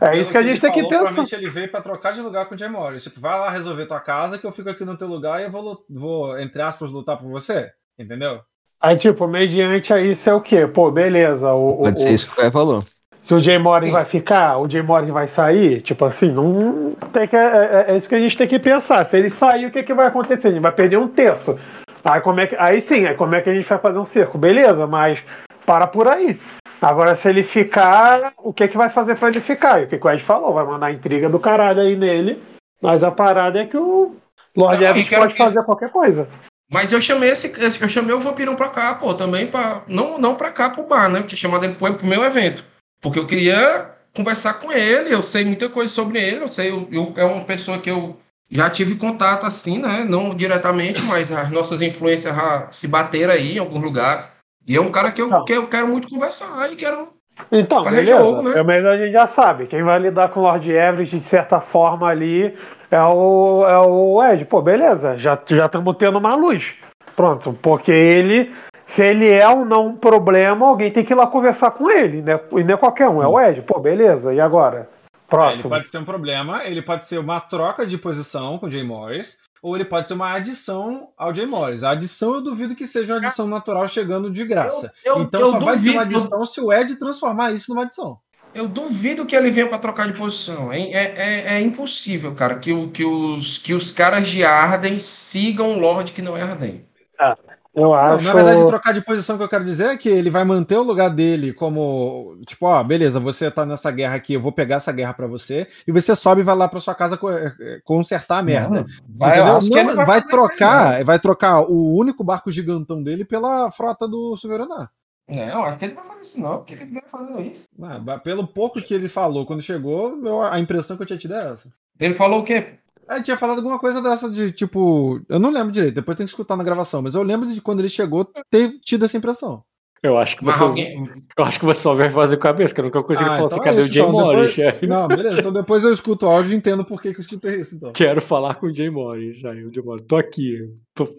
É 0.00 0.16
isso 0.16 0.30
que 0.30 0.38
a 0.38 0.42
gente 0.42 0.60
tem 0.60 0.70
falou, 0.70 0.84
que 0.84 0.88
pensar. 0.88 1.04
Provavelmente 1.04 1.34
ele 1.34 1.50
veio 1.50 1.70
pra 1.70 1.80
trocar 1.80 2.12
de 2.12 2.20
lugar 2.20 2.46
com 2.46 2.54
o 2.54 2.58
Jay 2.58 2.68
Moore. 2.68 3.00
Tipo, 3.00 3.20
vai 3.20 3.38
lá 3.38 3.50
resolver 3.50 3.86
tua 3.86 4.00
casa 4.00 4.38
que 4.38 4.46
eu 4.46 4.52
fico 4.52 4.70
aqui 4.70 4.84
no 4.84 4.96
teu 4.96 5.06
lugar 5.06 5.40
e 5.40 5.44
eu 5.44 5.50
vou, 5.50 5.84
vou 5.90 6.38
entre 6.38 6.62
aspas, 6.62 6.90
lutar 6.90 7.18
por 7.18 7.28
você. 7.28 7.70
Entendeu? 7.98 8.40
Aí, 8.82 8.96
tipo, 8.96 9.28
mediante 9.28 9.92
a 9.92 10.00
isso 10.00 10.28
é 10.28 10.34
o 10.34 10.40
quê? 10.40 10.66
Pô, 10.66 10.90
beleza. 10.90 11.52
O, 11.52 11.78
Pode 11.84 12.00
o, 12.00 12.02
ser 12.02 12.12
isso 12.12 12.26
que 12.26 12.32
o 12.32 12.36
Caio 12.36 12.50
falou. 12.50 12.82
Se 13.22 13.32
o 13.32 13.38
Jay 13.38 13.56
Moore 13.56 13.88
vai 13.92 14.04
ficar, 14.04 14.58
o 14.58 14.68
Jay 14.68 14.82
Moore 14.82 15.12
vai 15.12 15.28
sair, 15.28 15.80
tipo 15.80 16.04
assim, 16.04 16.32
não 16.32 16.92
tem 17.12 17.28
que, 17.28 17.36
é, 17.36 17.86
é, 17.86 17.92
é, 17.92 17.96
isso 17.96 18.08
que 18.08 18.16
a 18.16 18.18
gente 18.18 18.36
tem 18.36 18.48
que 18.48 18.58
pensar. 18.58 19.04
Se 19.04 19.16
ele 19.16 19.30
sair, 19.30 19.66
o 19.66 19.70
que, 19.70 19.84
que 19.84 19.94
vai 19.94 20.08
acontecer? 20.08 20.48
A 20.48 20.50
gente 20.50 20.60
vai 20.60 20.72
perder 20.72 20.96
um 20.96 21.06
terço. 21.06 21.56
Aí, 22.04 22.20
como 22.20 22.40
é 22.40 22.48
que, 22.48 22.56
aí 22.58 22.80
sim, 22.80 23.06
aí 23.06 23.14
como 23.14 23.36
é 23.36 23.40
que 23.40 23.48
a 23.48 23.54
gente 23.54 23.68
vai 23.68 23.78
fazer 23.78 23.98
um 23.98 24.04
cerco? 24.04 24.36
Beleza, 24.36 24.88
mas 24.88 25.22
para 25.64 25.86
por 25.86 26.08
aí. 26.08 26.40
Agora, 26.80 27.14
se 27.14 27.28
ele 27.28 27.44
ficar, 27.44 28.32
o 28.38 28.52
que, 28.52 28.66
que 28.66 28.76
vai 28.76 28.90
fazer 28.90 29.14
para 29.14 29.28
ele 29.28 29.40
ficar? 29.40 29.80
E 29.80 29.84
o 29.84 29.88
que, 29.88 29.98
que 29.98 30.04
o 30.04 30.10
Ed 30.10 30.24
falou? 30.24 30.52
Vai 30.52 30.64
mandar 30.64 30.90
intriga 30.90 31.28
do 31.28 31.38
caralho 31.38 31.80
aí 31.80 31.94
nele. 31.94 32.42
Mas 32.82 33.04
a 33.04 33.12
parada 33.12 33.60
é 33.60 33.66
que 33.66 33.76
o 33.76 34.16
Lord 34.56 34.82
Evans 34.82 35.08
pode 35.08 35.34
que... 35.34 35.38
fazer 35.38 35.62
qualquer 35.62 35.90
coisa. 35.90 36.26
Mas 36.72 36.90
eu 36.90 37.00
chamei 37.02 37.30
esse, 37.30 37.52
eu 37.80 37.88
chamei 37.88 38.14
o 38.14 38.20
vampirão 38.20 38.56
pra 38.56 38.68
cá, 38.68 38.94
pô, 38.94 39.12
também 39.12 39.46
para 39.46 39.82
não 39.86 40.18
não 40.18 40.34
para 40.34 40.50
cá 40.50 40.70
pro 40.70 40.84
bar, 40.84 41.10
né? 41.10 41.18
Eu 41.18 41.26
tinha 41.26 41.38
chamado 41.38 41.64
ele 41.64 41.74
pro, 41.74 41.92
pro 41.94 42.06
meu 42.06 42.24
evento, 42.24 42.64
porque 43.00 43.18
eu 43.18 43.26
queria 43.26 43.90
conversar 44.14 44.54
com 44.54 44.72
ele. 44.72 45.12
Eu 45.12 45.22
sei 45.22 45.44
muita 45.44 45.68
coisa 45.68 45.92
sobre 45.92 46.18
ele. 46.18 46.42
Eu 46.42 46.48
sei, 46.48 46.70
eu, 46.70 46.88
eu 46.90 47.12
é 47.16 47.24
uma 47.24 47.44
pessoa 47.44 47.78
que 47.78 47.90
eu 47.90 48.16
já 48.50 48.70
tive 48.70 48.96
contato 48.96 49.44
assim, 49.44 49.78
né? 49.78 50.04
Não 50.08 50.34
diretamente, 50.34 51.02
mas 51.02 51.30
as 51.30 51.50
nossas 51.50 51.82
influências 51.82 52.34
se 52.70 52.88
bateram 52.88 53.34
aí 53.34 53.56
em 53.56 53.58
alguns 53.58 53.82
lugares. 53.82 54.36
E 54.66 54.74
é 54.74 54.80
um 54.80 54.90
cara 54.90 55.10
que 55.10 55.20
eu, 55.20 55.26
então. 55.26 55.44
que 55.44 55.52
eu 55.52 55.66
quero 55.66 55.88
muito 55.88 56.08
conversar 56.08 56.72
e 56.72 56.76
quero 56.76 57.08
então, 57.50 57.82
fazer 57.82 57.96
beleza. 57.96 58.18
jogo, 58.18 58.42
né? 58.42 58.62
Mas 58.62 58.84
a 58.84 58.96
gente 58.96 59.12
já 59.12 59.26
sabe, 59.26 59.66
quem 59.66 59.82
vai 59.82 59.98
lidar 59.98 60.28
com 60.28 60.40
o 60.40 60.42
Lord 60.42 60.70
Everett 60.70 61.18
de 61.18 61.24
certa 61.24 61.60
forma 61.60 62.08
ali 62.08 62.56
é 62.94 63.02
o, 63.02 63.66
é 63.66 63.78
o 63.78 64.22
Ed. 64.22 64.44
Pô, 64.44 64.60
beleza, 64.60 65.16
já 65.16 65.34
estamos 65.34 65.96
tendo 65.96 66.18
uma 66.18 66.34
luz. 66.34 66.74
Pronto, 67.16 67.52
porque 67.62 67.90
ele, 67.90 68.52
se 68.86 69.02
ele 69.02 69.30
é 69.30 69.48
ou 69.48 69.64
não 69.64 69.88
um 69.88 69.96
problema, 69.96 70.66
alguém 70.66 70.90
tem 70.90 71.04
que 71.04 71.12
ir 71.12 71.16
lá 71.16 71.26
conversar 71.26 71.72
com 71.72 71.90
ele, 71.90 72.22
né? 72.22 72.38
E 72.52 72.64
não 72.64 72.74
é 72.74 72.76
qualquer 72.76 73.08
um, 73.08 73.22
é 73.22 73.26
o 73.26 73.40
Ed. 73.40 73.62
Pô, 73.62 73.80
beleza, 73.80 74.32
e 74.34 74.40
agora? 74.40 74.88
Próximo. 75.28 75.62
Ele 75.62 75.68
pode 75.68 75.88
ser 75.88 75.98
um 75.98 76.04
problema, 76.04 76.64
ele 76.64 76.82
pode 76.82 77.06
ser 77.06 77.18
uma 77.18 77.40
troca 77.40 77.86
de 77.86 77.96
posição 77.96 78.58
com 78.58 78.66
o 78.66 78.70
Jay 78.70 78.84
Morris, 78.84 79.38
ou 79.62 79.74
ele 79.76 79.84
pode 79.84 80.08
ser 80.08 80.14
uma 80.14 80.32
adição 80.32 81.08
ao 81.16 81.34
Jay 81.34 81.46
Morris. 81.46 81.82
A 81.82 81.92
adição 81.92 82.34
eu 82.34 82.42
duvido 82.42 82.74
que 82.74 82.86
seja 82.86 83.14
uma 83.14 83.20
adição 83.20 83.46
natural 83.46 83.88
chegando 83.88 84.30
de 84.30 84.44
graça. 84.44 84.92
Eu, 85.04 85.16
eu, 85.16 85.22
então 85.22 85.40
eu 85.40 85.46
só 85.46 85.52
duvido. 85.52 85.70
vai 85.70 85.78
ser 85.78 85.90
uma 85.90 86.02
adição 86.02 86.44
se 86.44 86.60
o 86.60 86.72
Ed 86.72 86.96
transformar 86.96 87.52
isso 87.52 87.70
numa 87.70 87.84
adição. 87.84 88.18
Eu 88.54 88.68
duvido 88.68 89.24
que 89.24 89.34
ele 89.34 89.50
venha 89.50 89.68
para 89.68 89.78
trocar 89.78 90.06
de 90.06 90.12
posição. 90.12 90.72
É, 90.72 90.80
é, 90.80 91.54
é, 91.54 91.60
impossível, 91.60 92.34
cara, 92.34 92.58
que, 92.58 92.88
que, 92.88 93.04
os, 93.04 93.58
que 93.58 93.72
os 93.72 93.90
caras 93.90 94.28
de 94.28 94.44
Arden 94.44 94.98
sigam 94.98 95.72
o 95.72 95.78
Lorde 95.78 96.12
que 96.12 96.22
não 96.22 96.36
é 96.36 96.42
Arden. 96.42 96.84
Ah, 97.18 97.36
eu 97.74 97.94
acho. 97.94 98.16
Não, 98.16 98.22
na 98.22 98.34
verdade, 98.34 98.66
trocar 98.66 98.92
de 98.92 99.00
posição 99.00 99.38
que 99.38 99.44
eu 99.44 99.48
quero 99.48 99.64
dizer 99.64 99.86
é 99.86 99.96
que 99.96 100.08
ele 100.08 100.28
vai 100.28 100.44
manter 100.44 100.76
o 100.76 100.82
lugar 100.82 101.08
dele 101.08 101.54
como. 101.54 102.36
Tipo, 102.46 102.66
ó, 102.66 102.84
beleza, 102.84 103.18
você 103.18 103.50
tá 103.50 103.64
nessa 103.64 103.90
guerra 103.90 104.14
aqui, 104.14 104.34
eu 104.34 104.42
vou 104.42 104.52
pegar 104.52 104.76
essa 104.76 104.92
guerra 104.92 105.14
para 105.14 105.26
você. 105.26 105.66
E 105.86 105.92
você 105.92 106.14
sobe 106.14 106.42
e 106.42 106.44
vai 106.44 106.54
lá 106.54 106.68
pra 106.68 106.80
sua 106.80 106.94
casa 106.94 107.18
eh, 107.18 107.80
consertar 107.82 108.38
a 108.38 108.42
merda. 108.42 108.80
Não, 108.80 108.86
vai, 109.18 109.38
Não, 109.38 109.60
vai, 109.60 110.04
vai 110.04 110.22
trocar, 110.22 110.94
aí, 110.96 111.04
vai 111.04 111.18
trocar 111.18 111.60
o 111.62 111.96
único 111.96 112.22
barco 112.22 112.52
gigantão 112.52 113.02
dele 113.02 113.24
pela 113.24 113.70
frota 113.70 114.06
do 114.06 114.36
Souveraná. 114.36 114.90
Não, 115.32 115.64
acho 115.64 115.78
que 115.78 115.84
ele 115.86 115.94
não 115.94 116.02
vai 116.02 116.12
fazer 116.12 116.22
isso, 116.22 116.40
não. 116.40 116.58
Por 116.58 116.66
que 116.66 116.74
ele 116.74 116.92
vai 116.92 117.02
fazer 117.06 117.42
isso? 117.42 117.68
Ah, 117.82 118.18
pelo 118.18 118.46
pouco 118.46 118.82
que 118.82 118.94
ele 118.94 119.08
falou 119.08 119.46
quando 119.46 119.62
chegou, 119.62 120.44
a 120.44 120.60
impressão 120.60 120.96
que 120.96 121.02
eu 121.02 121.06
tinha 121.06 121.18
tido 121.18 121.34
é 121.34 121.52
essa. 121.52 121.72
Ele 121.98 122.14
falou 122.14 122.40
o 122.40 122.44
quê? 122.44 122.78
Ele 123.10 123.22
tinha 123.22 123.36
falado 123.36 123.58
alguma 123.58 123.78
coisa 123.78 124.00
dessa 124.00 124.30
de 124.30 124.52
tipo. 124.52 125.20
Eu 125.28 125.38
não 125.38 125.50
lembro 125.50 125.72
direito, 125.72 125.94
depois 125.94 126.16
tem 126.16 126.26
que 126.26 126.32
escutar 126.32 126.56
na 126.56 126.64
gravação, 126.64 127.02
mas 127.02 127.14
eu 127.14 127.22
lembro 127.22 127.52
de 127.52 127.60
quando 127.60 127.80
ele 127.80 127.88
chegou 127.88 128.24
ter 128.50 128.78
tido 128.80 129.04
essa 129.04 129.16
impressão. 129.16 129.64
Eu 130.02 130.18
acho 130.18 130.36
que 130.36 130.44
você. 130.44 130.60
Alguém... 130.60 131.08
Eu 131.38 131.44
acho 131.44 131.60
que 131.60 131.64
você 131.64 131.80
só 131.80 131.94
vai 131.94 132.10
fazer 132.10 132.36
cabeça, 132.36 132.74
que 132.74 132.80
eu 132.80 132.84
nunca 132.84 133.02
consegui 133.04 133.30
ah, 133.30 133.36
falar 133.36 133.46
então 133.46 133.58
assim, 133.58 133.64
cadê 133.64 133.82
é 133.82 133.84
o 133.84 133.92
Jay 133.92 134.02
então, 134.02 134.12
Morris? 134.12 134.56
Depois... 134.56 134.90
Não, 134.90 135.06
beleza, 135.06 135.38
então 135.38 135.52
depois 135.52 135.84
eu 135.84 135.92
escuto 135.92 136.26
o 136.26 136.28
áudio 136.28 136.52
e 136.52 136.56
entendo 136.56 136.84
por 136.84 137.00
que, 137.00 137.12
que 137.12 137.20
eu 137.20 137.22
escutei 137.22 137.60
isso. 137.60 137.76
Então. 137.76 137.92
Quero 137.92 138.20
falar 138.20 138.56
com 138.56 138.66
o 138.66 138.74
Jay 138.74 138.90
Morris. 138.90 139.44
Aí, 139.44 139.64
o 139.64 139.72
Jay 139.72 139.84
Morris, 139.84 140.04
tô 140.08 140.16
aqui. 140.16 140.58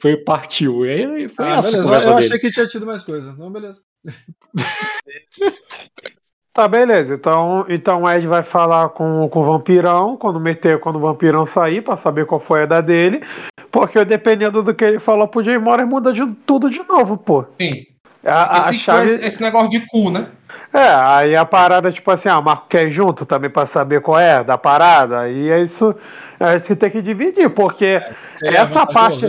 Foi, 0.01 0.17
partiu. 0.17 0.85
E 0.85 0.89
aí 0.89 1.29
foi 1.29 1.45
ah, 1.45 1.57
essa 1.57 1.81
beleza. 1.81 2.05
Eu, 2.05 2.11
eu 2.11 2.17
achei 2.17 2.39
que 2.39 2.51
tinha 2.51 2.67
tido 2.67 2.85
mais 2.85 3.03
coisa. 3.03 3.33
Não, 3.37 3.49
beleza. 3.49 3.79
Tá, 6.53 6.67
beleza. 6.67 7.15
Então, 7.15 7.65
então 7.67 8.03
o 8.03 8.09
Ed 8.09 8.27
vai 8.27 8.43
falar 8.43 8.89
com, 8.89 9.27
com 9.27 9.39
o 9.39 9.43
vampirão 9.43 10.15
quando 10.15 10.39
meter, 10.39 10.79
quando 10.79 10.97
o 10.97 10.99
vampirão 10.99 11.47
sair, 11.47 11.81
para 11.81 11.97
saber 11.97 12.27
qual 12.27 12.39
foi 12.39 12.61
a 12.61 12.65
da 12.67 12.79
dele. 12.79 13.23
Porque 13.71 14.05
dependendo 14.05 14.61
do 14.61 14.71
que 14.71 14.85
ele 14.85 14.99
falou 14.99 15.27
pro 15.27 15.43
Jay 15.43 15.57
Morris, 15.57 15.87
muda 15.87 16.13
de, 16.13 16.23
tudo 16.45 16.69
de 16.69 16.83
novo, 16.83 17.17
pô. 17.17 17.43
Sim. 17.59 17.87
A, 18.23 18.59
esse, 18.59 18.75
a 18.75 18.79
chave... 18.79 19.05
esse 19.05 19.41
negócio 19.41 19.71
de 19.71 19.79
cu, 19.87 20.11
né? 20.11 20.27
É, 20.71 20.93
aí 20.93 21.35
a 21.35 21.43
parada, 21.43 21.91
tipo 21.91 22.09
assim, 22.11 22.29
ah, 22.29 22.37
o 22.37 22.43
Marco 22.43 22.67
quer 22.67 22.87
ir 22.87 22.91
junto 22.91 23.25
também 23.25 23.49
para 23.49 23.65
saber 23.65 24.01
qual 24.01 24.19
é 24.19 24.43
da 24.43 24.57
parada. 24.57 25.27
E 25.29 25.49
é 25.49 25.63
isso, 25.63 25.95
é 26.39 26.55
isso 26.55 26.67
que 26.67 26.75
tem 26.75 26.91
que 26.91 27.01
dividir, 27.01 27.49
porque 27.49 27.85
é, 27.85 28.13
essa 28.43 28.85
parte. 28.85 29.25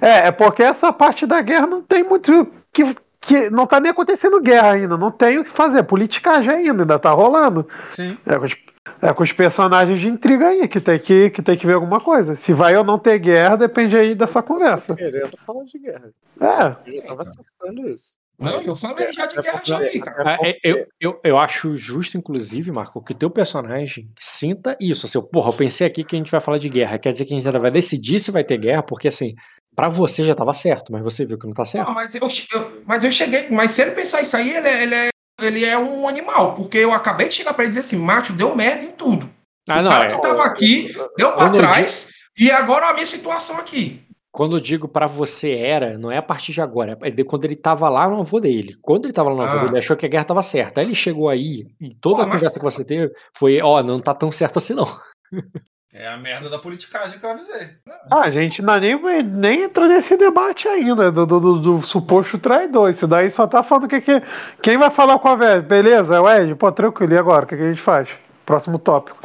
É, 0.00 0.28
é 0.28 0.30
porque 0.30 0.62
essa 0.62 0.92
parte 0.92 1.26
da 1.26 1.40
guerra 1.40 1.66
não 1.66 1.82
tem 1.82 2.04
muito 2.04 2.46
que, 2.72 2.94
que 3.22 3.48
não 3.50 3.66
tá 3.66 3.80
nem 3.80 3.92
acontecendo 3.92 4.40
guerra 4.40 4.72
ainda, 4.72 4.96
não 4.98 5.10
tem 5.10 5.38
o 5.38 5.44
que 5.44 5.50
fazer, 5.50 5.84
politicagem 5.84 6.50
ainda, 6.50 6.82
ainda 6.82 6.98
tá 6.98 7.12
rolando. 7.12 7.66
Sim. 7.88 8.18
É 8.26 8.36
com, 8.36 8.44
os, 8.44 8.56
é 9.00 9.12
com 9.12 9.22
os 9.22 9.32
personagens 9.32 10.00
de 10.00 10.08
intriga 10.08 10.48
aí 10.48 10.66
que 10.66 10.80
tem 10.80 10.98
que, 10.98 11.30
que 11.30 11.40
tem 11.40 11.56
que 11.56 11.66
ver 11.66 11.74
alguma 11.74 12.00
coisa. 12.00 12.34
Se 12.34 12.52
vai 12.52 12.76
ou 12.76 12.84
não 12.84 12.98
ter 12.98 13.18
guerra, 13.20 13.56
depende 13.56 13.96
aí 13.96 14.14
dessa 14.14 14.42
conversa. 14.42 14.96
Querendo 14.96 15.36
falar 15.38 15.64
de 15.64 15.78
guerra. 15.78 16.10
É. 16.40 16.98
Eu 16.98 17.02
tava 17.06 17.22
acertando 17.22 17.88
isso. 17.88 18.16
Não, 18.38 18.60
eu 18.60 18.74
falei 18.74 19.12
já 19.12 19.26
de 19.26 19.40
guerra 19.40 19.62
já 19.64 19.78
aí, 19.78 20.00
cara. 20.00 20.36
É, 20.42 20.50
é, 20.50 20.58
eu, 20.64 20.86
eu, 21.00 21.20
eu 21.22 21.38
acho 21.38 21.76
justo, 21.76 22.18
inclusive, 22.18 22.72
Marco, 22.72 23.00
que 23.00 23.14
teu 23.14 23.30
personagem 23.30 24.10
sinta 24.18 24.76
isso. 24.80 25.06
Assim, 25.06 25.20
porra, 25.30 25.50
eu 25.50 25.56
pensei 25.56 25.86
aqui 25.86 26.02
que 26.02 26.16
a 26.16 26.18
gente 26.18 26.30
vai 26.30 26.40
falar 26.40 26.58
de 26.58 26.68
guerra. 26.68 26.98
Quer 26.98 27.12
dizer 27.12 27.24
que 27.24 27.34
a 27.34 27.36
gente 27.36 27.46
ainda 27.46 27.60
vai 27.60 27.70
decidir 27.70 28.18
se 28.18 28.32
vai 28.32 28.42
ter 28.42 28.58
guerra, 28.58 28.82
porque 28.82 29.06
assim, 29.06 29.34
Pra 29.74 29.88
você 29.88 30.22
já 30.24 30.34
tava 30.34 30.52
certo, 30.52 30.92
mas 30.92 31.02
você 31.02 31.24
viu 31.24 31.38
que 31.38 31.46
não 31.46 31.54
tá 31.54 31.64
certo. 31.64 31.88
Não, 31.88 31.94
mas, 31.94 32.14
eu, 32.14 32.20
eu- 32.52 32.82
mas 32.86 33.04
eu 33.04 33.10
cheguei. 33.12 33.48
Mas 33.50 33.70
se 33.70 33.82
ele 33.82 33.92
pensar 33.92 34.20
isso 34.20 34.36
aí, 34.36 34.50
ele 34.54 34.68
é, 34.68 34.82
ele 34.82 34.94
é, 34.94 35.08
ele 35.42 35.64
é 35.64 35.78
um 35.78 36.06
animal. 36.06 36.54
Porque 36.54 36.78
eu 36.78 36.92
acabei 36.92 37.28
de 37.28 37.34
chegar 37.34 37.54
pra 37.54 37.64
ele 37.64 37.70
dizer 37.70 37.80
assim: 37.80 37.96
macho, 37.96 38.32
deu 38.34 38.54
merda 38.54 38.84
em 38.84 38.92
tudo. 38.92 39.28
Ah, 39.68 39.80
o 39.80 39.82
não. 39.82 39.90
cara 39.90 40.04
é- 40.10 40.14
que 40.14 40.20
tava 40.22 40.44
aqui, 40.44 40.92
deu 41.16 41.28
eu 41.30 41.52
trás, 41.56 42.10
e 42.38 42.50
agora 42.50 42.90
a 42.90 42.92
minha 42.94 43.06
situação 43.06 43.56
aqui. 43.58 44.02
Quando 44.34 44.56
eu 44.56 44.60
digo 44.60 44.88
pra 44.88 45.06
você 45.06 45.52
era, 45.56 45.98
não 45.98 46.10
é 46.10 46.16
a 46.16 46.22
partir 46.22 46.52
de 46.52 46.60
agora, 46.62 46.98
é 47.02 47.10
de 47.10 47.22
quando 47.22 47.44
ele 47.44 47.54
tava 47.54 47.88
lá 47.90 48.08
no 48.08 48.20
avô 48.20 48.40
dele. 48.40 48.74
Quando 48.80 49.04
ele 49.04 49.12
tava 49.12 49.28
lá 49.28 49.34
no 49.36 49.42
avô 49.42 49.52
Ah. 49.52 49.58
dele, 49.60 49.70
ele 49.72 49.78
achou 49.78 49.94
que 49.96 50.06
a 50.06 50.08
guerra 50.08 50.24
tava 50.24 50.42
certa. 50.42 50.80
Aí 50.80 50.86
ele 50.86 50.94
chegou 50.94 51.28
aí, 51.28 51.66
e 51.80 51.94
toda 51.94 52.16
Pô, 52.16 52.22
a 52.22 52.26
mas- 52.26 52.34
conversa 52.36 52.58
que 52.58 52.64
você 52.64 52.84
teve 52.84 53.12
foi, 53.36 53.60
ó, 53.62 53.82
não 53.82 54.00
tá 54.00 54.14
tão 54.14 54.32
certo 54.32 54.58
assim 54.58 54.74
não. 54.74 54.86
É 55.94 56.08
a 56.08 56.16
merda 56.16 56.48
da 56.48 56.58
politicagem 56.58 57.18
que 57.18 57.26
eu 57.26 57.30
avisei. 57.30 57.68
Ah, 58.10 58.20
a 58.22 58.30
gente 58.30 58.62
não 58.62 58.80
nem, 58.80 59.22
nem 59.22 59.62
entrou 59.64 59.86
nesse 59.86 60.16
debate 60.16 60.66
ainda 60.66 61.12
do, 61.12 61.26
do, 61.26 61.38
do- 61.38 61.58
do 61.60 61.82
suposto 61.86 62.38
traidor. 62.38 62.88
Isso 62.88 63.06
daí 63.06 63.30
só 63.30 63.46
tá 63.46 63.62
falando 63.62 63.88
que, 63.88 64.00
que 64.00 64.22
quem 64.62 64.78
vai 64.78 64.90
falar 64.90 65.18
com 65.18 65.28
a 65.28 65.36
velha. 65.36 65.60
Beleza, 65.60 66.14
é 66.16 66.20
o 66.20 66.26
Ed? 66.30 66.54
Pô, 66.54 66.72
tranquilo. 66.72 67.12
E 67.12 67.18
agora? 67.18 67.44
O 67.44 67.48
que, 67.48 67.56
que 67.56 67.62
a 67.62 67.68
gente 67.68 67.80
faz? 67.82 68.08
Próximo 68.46 68.78
tópico. 68.78 69.18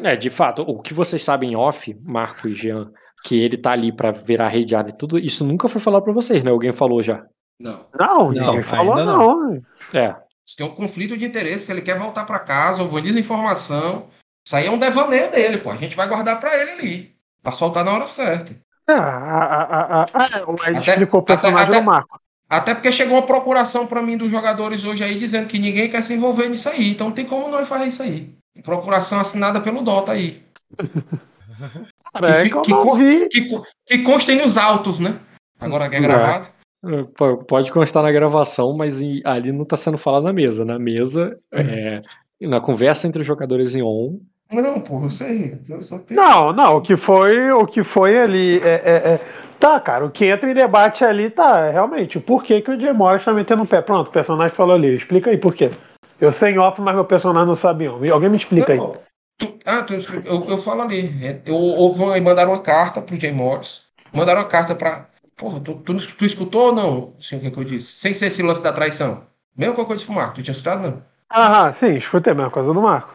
É, 0.00 0.14
de 0.14 0.30
fato, 0.30 0.62
o 0.62 0.80
que 0.80 0.94
vocês 0.94 1.22
sabem 1.24 1.52
em 1.52 1.56
off, 1.56 1.92
Marco 2.04 2.46
e 2.48 2.54
Jean, 2.54 2.88
que 3.24 3.42
ele 3.42 3.56
tá 3.56 3.72
ali 3.72 3.90
pra 3.94 4.12
virar 4.12 4.46
redeado 4.48 4.90
e 4.90 4.96
tudo, 4.96 5.18
isso 5.18 5.44
nunca 5.44 5.68
foi 5.68 5.80
falado 5.80 6.04
pra 6.04 6.12
vocês, 6.12 6.44
né? 6.44 6.52
Alguém 6.52 6.72
falou 6.72 7.02
já. 7.02 7.24
Não. 7.58 7.84
Não, 7.98 8.16
Não, 8.32 8.46
ninguém 8.46 8.62
falou 8.62 8.94
ainda 8.94 9.12
não. 9.12 9.60
É. 9.92 10.14
Isso 10.46 10.56
tem 10.56 10.66
um 10.66 10.74
conflito 10.74 11.16
de 11.16 11.24
interesse. 11.24 11.66
Se 11.66 11.72
ele 11.72 11.82
quer 11.82 11.98
voltar 11.98 12.24
pra 12.24 12.38
casa, 12.40 12.82
organiza 12.82 13.18
informação. 13.18 14.08
Isso 14.46 14.56
aí 14.56 14.66
é 14.66 14.70
um 14.70 14.78
devaneio 14.78 15.30
dele, 15.30 15.58
pô. 15.58 15.70
A 15.70 15.76
gente 15.76 15.96
vai 15.96 16.08
guardar 16.08 16.38
pra 16.40 16.56
ele 16.60 16.70
ali. 16.72 17.14
Pra 17.42 17.52
soltar 17.52 17.84
na 17.84 17.92
hora 17.92 18.08
certa. 18.08 18.54
É, 18.88 18.92
a, 18.92 18.98
a, 18.98 19.62
a, 19.62 20.02
a, 20.02 20.02
Até- 20.02 20.90
explicou 20.90 21.20
o 21.20 21.24
personagem 21.24 21.68
até- 21.68 21.78
do 21.80 21.84
Marco. 21.84 22.20
Até 22.50 22.74
porque 22.74 22.92
chegou 22.92 23.16
uma 23.16 23.26
procuração 23.26 23.86
pra 23.86 24.02
mim 24.02 24.16
dos 24.16 24.28
jogadores 24.28 24.84
hoje 24.84 25.02
aí 25.02 25.18
dizendo 25.18 25.46
que 25.48 25.58
ninguém 25.58 25.88
quer 25.88 26.02
se 26.02 26.12
envolver 26.12 26.48
nisso 26.48 26.68
aí. 26.68 26.90
Então 26.90 27.06
não 27.08 27.14
tem 27.14 27.24
como 27.24 27.48
nós 27.48 27.66
fazer 27.66 27.86
isso 27.86 28.02
aí. 28.02 28.30
Procuração 28.62 29.18
assinada 29.20 29.60
pelo 29.60 29.80
Dota 29.82 30.12
aí. 30.12 30.42
Cara, 32.12 32.28
é 32.40 32.42
que, 32.48 32.50
que 32.60 32.72
que, 32.72 33.28
que, 33.48 33.62
que 33.86 33.98
constem 34.02 34.36
nos 34.38 34.58
autos, 34.58 34.98
né? 35.00 35.18
Agora 35.58 35.88
que 35.88 35.96
é 35.96 36.00
gravado. 36.00 36.48
É, 36.84 37.02
P- 37.04 37.44
Pode 37.46 37.70
constar 37.72 38.02
na 38.02 38.10
gravação, 38.12 38.76
mas 38.76 39.00
ali 39.24 39.52
não 39.52 39.64
tá 39.64 39.76
sendo 39.76 39.96
falado 39.96 40.24
na 40.24 40.32
mesa. 40.32 40.64
Na 40.64 40.78
mesa, 40.78 41.36
é, 41.52 42.02
na 42.40 42.60
conversa 42.60 43.06
entre 43.06 43.20
os 43.20 43.26
jogadores 43.26 43.74
em 43.74 43.82
on, 43.82 44.18
Não, 44.52 44.80
porra, 44.80 45.06
eu 45.06 45.10
sei. 45.10 45.52
Eu 45.68 45.98
tenho... 46.00 46.20
Não, 46.20 46.52
não, 46.52 46.76
o 46.76 46.82
que 46.82 46.96
foi, 46.96 47.50
o 47.52 47.66
que 47.66 47.82
foi 47.82 48.18
ali 48.18 48.58
é, 48.60 48.82
é- 48.84 49.12
é- 49.14 49.20
Tá, 49.58 49.78
cara, 49.78 50.04
o 50.04 50.10
que 50.10 50.24
entra 50.24 50.50
em 50.50 50.54
debate 50.54 51.04
ali 51.04 51.30
tá, 51.30 51.60
é 51.60 51.70
realmente, 51.70 52.18
o 52.18 52.20
porquê 52.20 52.60
que 52.60 52.70
o 52.72 52.80
Jay 52.80 52.92
Morris 52.92 53.24
tá 53.24 53.32
metendo 53.32 53.62
o 53.62 53.66
pé. 53.66 53.80
Pronto, 53.80 54.08
o 54.08 54.12
personagem 54.12 54.56
falou 54.56 54.74
ali, 54.74 54.96
explica 54.96 55.30
aí 55.30 55.38
por 55.38 55.54
quê. 55.54 55.70
Eu 56.20 56.32
sei 56.32 56.52
em 56.52 56.58
off, 56.58 56.80
mas 56.80 56.94
meu 56.96 57.04
personagem 57.04 57.46
não 57.46 57.54
sabe 57.54 57.88
onde. 57.88 58.10
Alguém 58.10 58.28
me 58.28 58.36
explica 58.36 58.72
aí. 58.72 58.78
Não, 58.78 58.96
tu- 59.38 59.58
ah, 59.64 59.82
tu- 59.82 59.94
eu, 59.94 60.46
eu 60.48 60.58
falo 60.58 60.82
ali. 60.82 61.10
é, 61.24 61.40
Eu, 61.46 61.54
houve, 61.54 62.20
mandaram 62.20 62.50
uma 62.52 62.60
carta 62.60 63.00
pro 63.00 63.18
Jay 63.20 63.30
Morris. 63.32 63.82
Mandaram 64.12 64.40
uma 64.40 64.48
carta 64.48 64.74
pra. 64.74 65.06
Porra, 65.36 65.60
tu, 65.60 65.74
tu, 65.76 65.94
tu 65.96 66.24
escutou 66.24 66.66
ou 66.66 66.74
não? 66.74 67.14
Assim, 67.18 67.36
o 67.36 67.40
que, 67.40 67.46
é 67.46 67.50
que 67.52 67.58
eu 67.58 67.64
disse? 67.64 67.96
Sem 67.98 68.12
ser 68.12 68.26
esse 68.26 68.42
lance 68.42 68.62
da 68.64 68.72
traição. 68.72 69.22
Mesma 69.56 69.74
coisa 69.76 69.86
que 69.86 69.92
eu 69.92 69.96
disse 69.96 70.06
pro 70.06 70.14
Marco. 70.16 70.34
Tu 70.34 70.42
tinha 70.42 70.52
escutado, 70.52 70.82
não? 70.82 71.02
Aham, 71.32 71.72
sim, 71.74 71.94
escutei 71.96 72.32
a 72.32 72.36
mesma 72.36 72.50
coisa 72.50 72.72
do 72.72 72.82
Marco. 72.82 73.14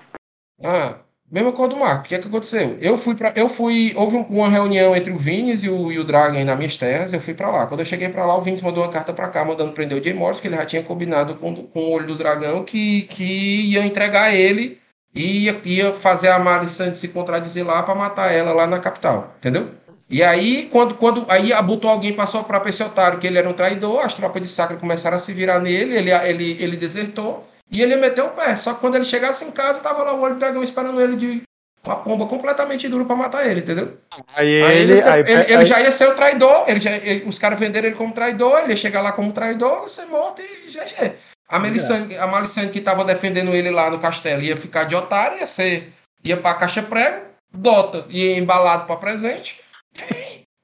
Ah, 0.63 0.99
mesma 1.29 1.51
coisa 1.51 1.73
do 1.73 1.79
Marco. 1.79 2.05
O 2.05 2.07
que 2.07 2.15
é 2.15 2.19
que 2.19 2.27
aconteceu? 2.27 2.77
Eu 2.81 2.97
fui 2.97 3.15
para, 3.15 3.33
eu 3.35 3.49
fui, 3.49 3.93
houve 3.95 4.17
um- 4.17 4.21
uma 4.29 4.49
reunião 4.49 4.95
entre 4.95 5.11
o 5.11 5.17
Vinícius 5.17 5.63
e 5.63 5.69
o, 5.69 5.91
e 5.91 5.99
o 5.99 6.03
Dragon 6.03 6.43
nas 6.43 6.57
minhas 6.57 6.77
terras. 6.77 7.13
Eu 7.13 7.19
fui 7.21 7.33
pra 7.33 7.49
lá. 7.51 7.67
Quando 7.67 7.81
eu 7.81 7.85
cheguei 7.85 8.09
pra 8.09 8.25
lá, 8.25 8.35
o 8.37 8.41
Vinícius 8.41 8.65
mandou 8.65 8.83
uma 8.83 8.89
carta 8.91 9.11
pra 9.13 9.27
cá, 9.29 9.43
mandando 9.43 9.71
prender 9.73 9.99
o 9.99 10.03
Jay 10.03 10.13
Morris, 10.13 10.39
que 10.39 10.47
ele 10.47 10.55
já 10.55 10.65
tinha 10.65 10.83
combinado 10.83 11.35
com, 11.35 11.53
com 11.55 11.79
o 11.79 11.91
olho 11.91 12.07
do 12.07 12.15
dragão 12.15 12.63
que, 12.63 13.03
que 13.03 13.71
ia 13.73 13.85
entregar 13.85 14.33
ele 14.33 14.79
e 15.13 15.45
ia, 15.45 15.61
ia 15.65 15.93
fazer 15.93 16.29
a 16.29 16.39
Marisande 16.39 16.97
se 16.97 17.07
contradizer 17.09 17.65
lá 17.65 17.81
pra 17.83 17.95
matar 17.95 18.31
ela 18.31 18.53
lá 18.53 18.67
na 18.67 18.79
capital, 18.79 19.33
entendeu? 19.37 19.69
E 20.09 20.23
aí, 20.23 20.69
quando, 20.71 20.93
quando 20.95 21.25
aí 21.27 21.51
botou 21.63 21.89
alguém 21.89 22.13
pra 22.13 22.25
soprar 22.25 22.61
pra 22.61 22.69
esse 22.69 22.81
otário 22.81 23.19
que 23.19 23.27
ele 23.27 23.37
era 23.37 23.49
um 23.49 23.53
traidor, 23.53 24.05
as 24.05 24.13
tropas 24.13 24.41
de 24.41 24.47
Sacra 24.47 24.77
começaram 24.77 25.17
a 25.17 25.19
se 25.19 25.33
virar 25.33 25.59
nele, 25.59 25.95
ele, 25.97 26.11
ele, 26.11 26.57
ele 26.63 26.77
desertou. 26.77 27.45
E 27.69 27.81
ele 27.81 27.95
meteu 27.97 28.27
o 28.27 28.29
pé. 28.29 28.55
Só 28.55 28.73
que 28.73 28.79
quando 28.79 28.95
ele 28.95 29.05
chegasse 29.05 29.43
em 29.45 29.51
casa, 29.51 29.81
tava 29.81 30.03
lá 30.03 30.13
o 30.13 30.21
olho 30.21 30.35
do 30.35 30.39
dragão 30.39 30.63
esperando 30.63 31.01
ele 31.01 31.15
de 31.17 31.41
uma 31.85 31.97
pomba 31.97 32.25
completamente 32.27 32.87
dura 32.89 33.05
pra 33.05 33.15
matar 33.15 33.45
ele, 33.47 33.59
entendeu? 33.61 33.97
Aí 34.35 34.63
Aí 34.63 34.77
ele. 34.79 34.93
ele, 34.93 35.01
aí- 35.01 35.19
ele, 35.21 35.31
ele 35.43 35.55
aí- 35.57 35.65
já 35.65 35.79
ia 35.81 35.91
ser 35.91 36.07
o 36.09 36.15
traidor, 36.15 36.65
ele 36.67 36.79
já, 36.79 36.91
ele- 36.91 37.23
os 37.27 37.37
caras 37.39 37.59
venderam 37.59 37.87
ele 37.87 37.95
como 37.95 38.13
traidor, 38.13 38.59
ele 38.59 38.71
ia 38.71 38.77
chegar 38.77 39.01
lá 39.01 39.11
como 39.11 39.31
traidor, 39.31 39.87
ser 39.89 40.05
morto 40.05 40.41
e 40.41 40.69
GG. 40.71 41.13
A 41.49 41.59
Melisandre, 41.59 42.17
a 42.17 42.27
Melisandre 42.27 42.71
que 42.71 42.81
tava 42.81 43.05
defendendo 43.05 43.53
ele 43.55 43.69
lá 43.71 43.89
no 43.89 43.99
castelo 43.99 44.41
ia 44.41 44.57
ficar 44.57 44.83
de 44.83 44.95
otário, 44.95 45.39
ia 45.39 45.47
ser. 45.47 45.93
ia 46.23 46.35
pra 46.35 46.55
caixa 46.55 46.81
prego, 46.83 47.25
Dota 47.53 48.05
ia 48.09 48.37
embalado 48.37 48.85
pra 48.85 48.97
presente. 48.97 49.61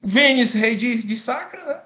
Vênis, 0.02 0.52
rei 0.52 0.76
de, 0.76 1.02
de 1.02 1.16
Sacra, 1.16 1.64
né? 1.64 1.80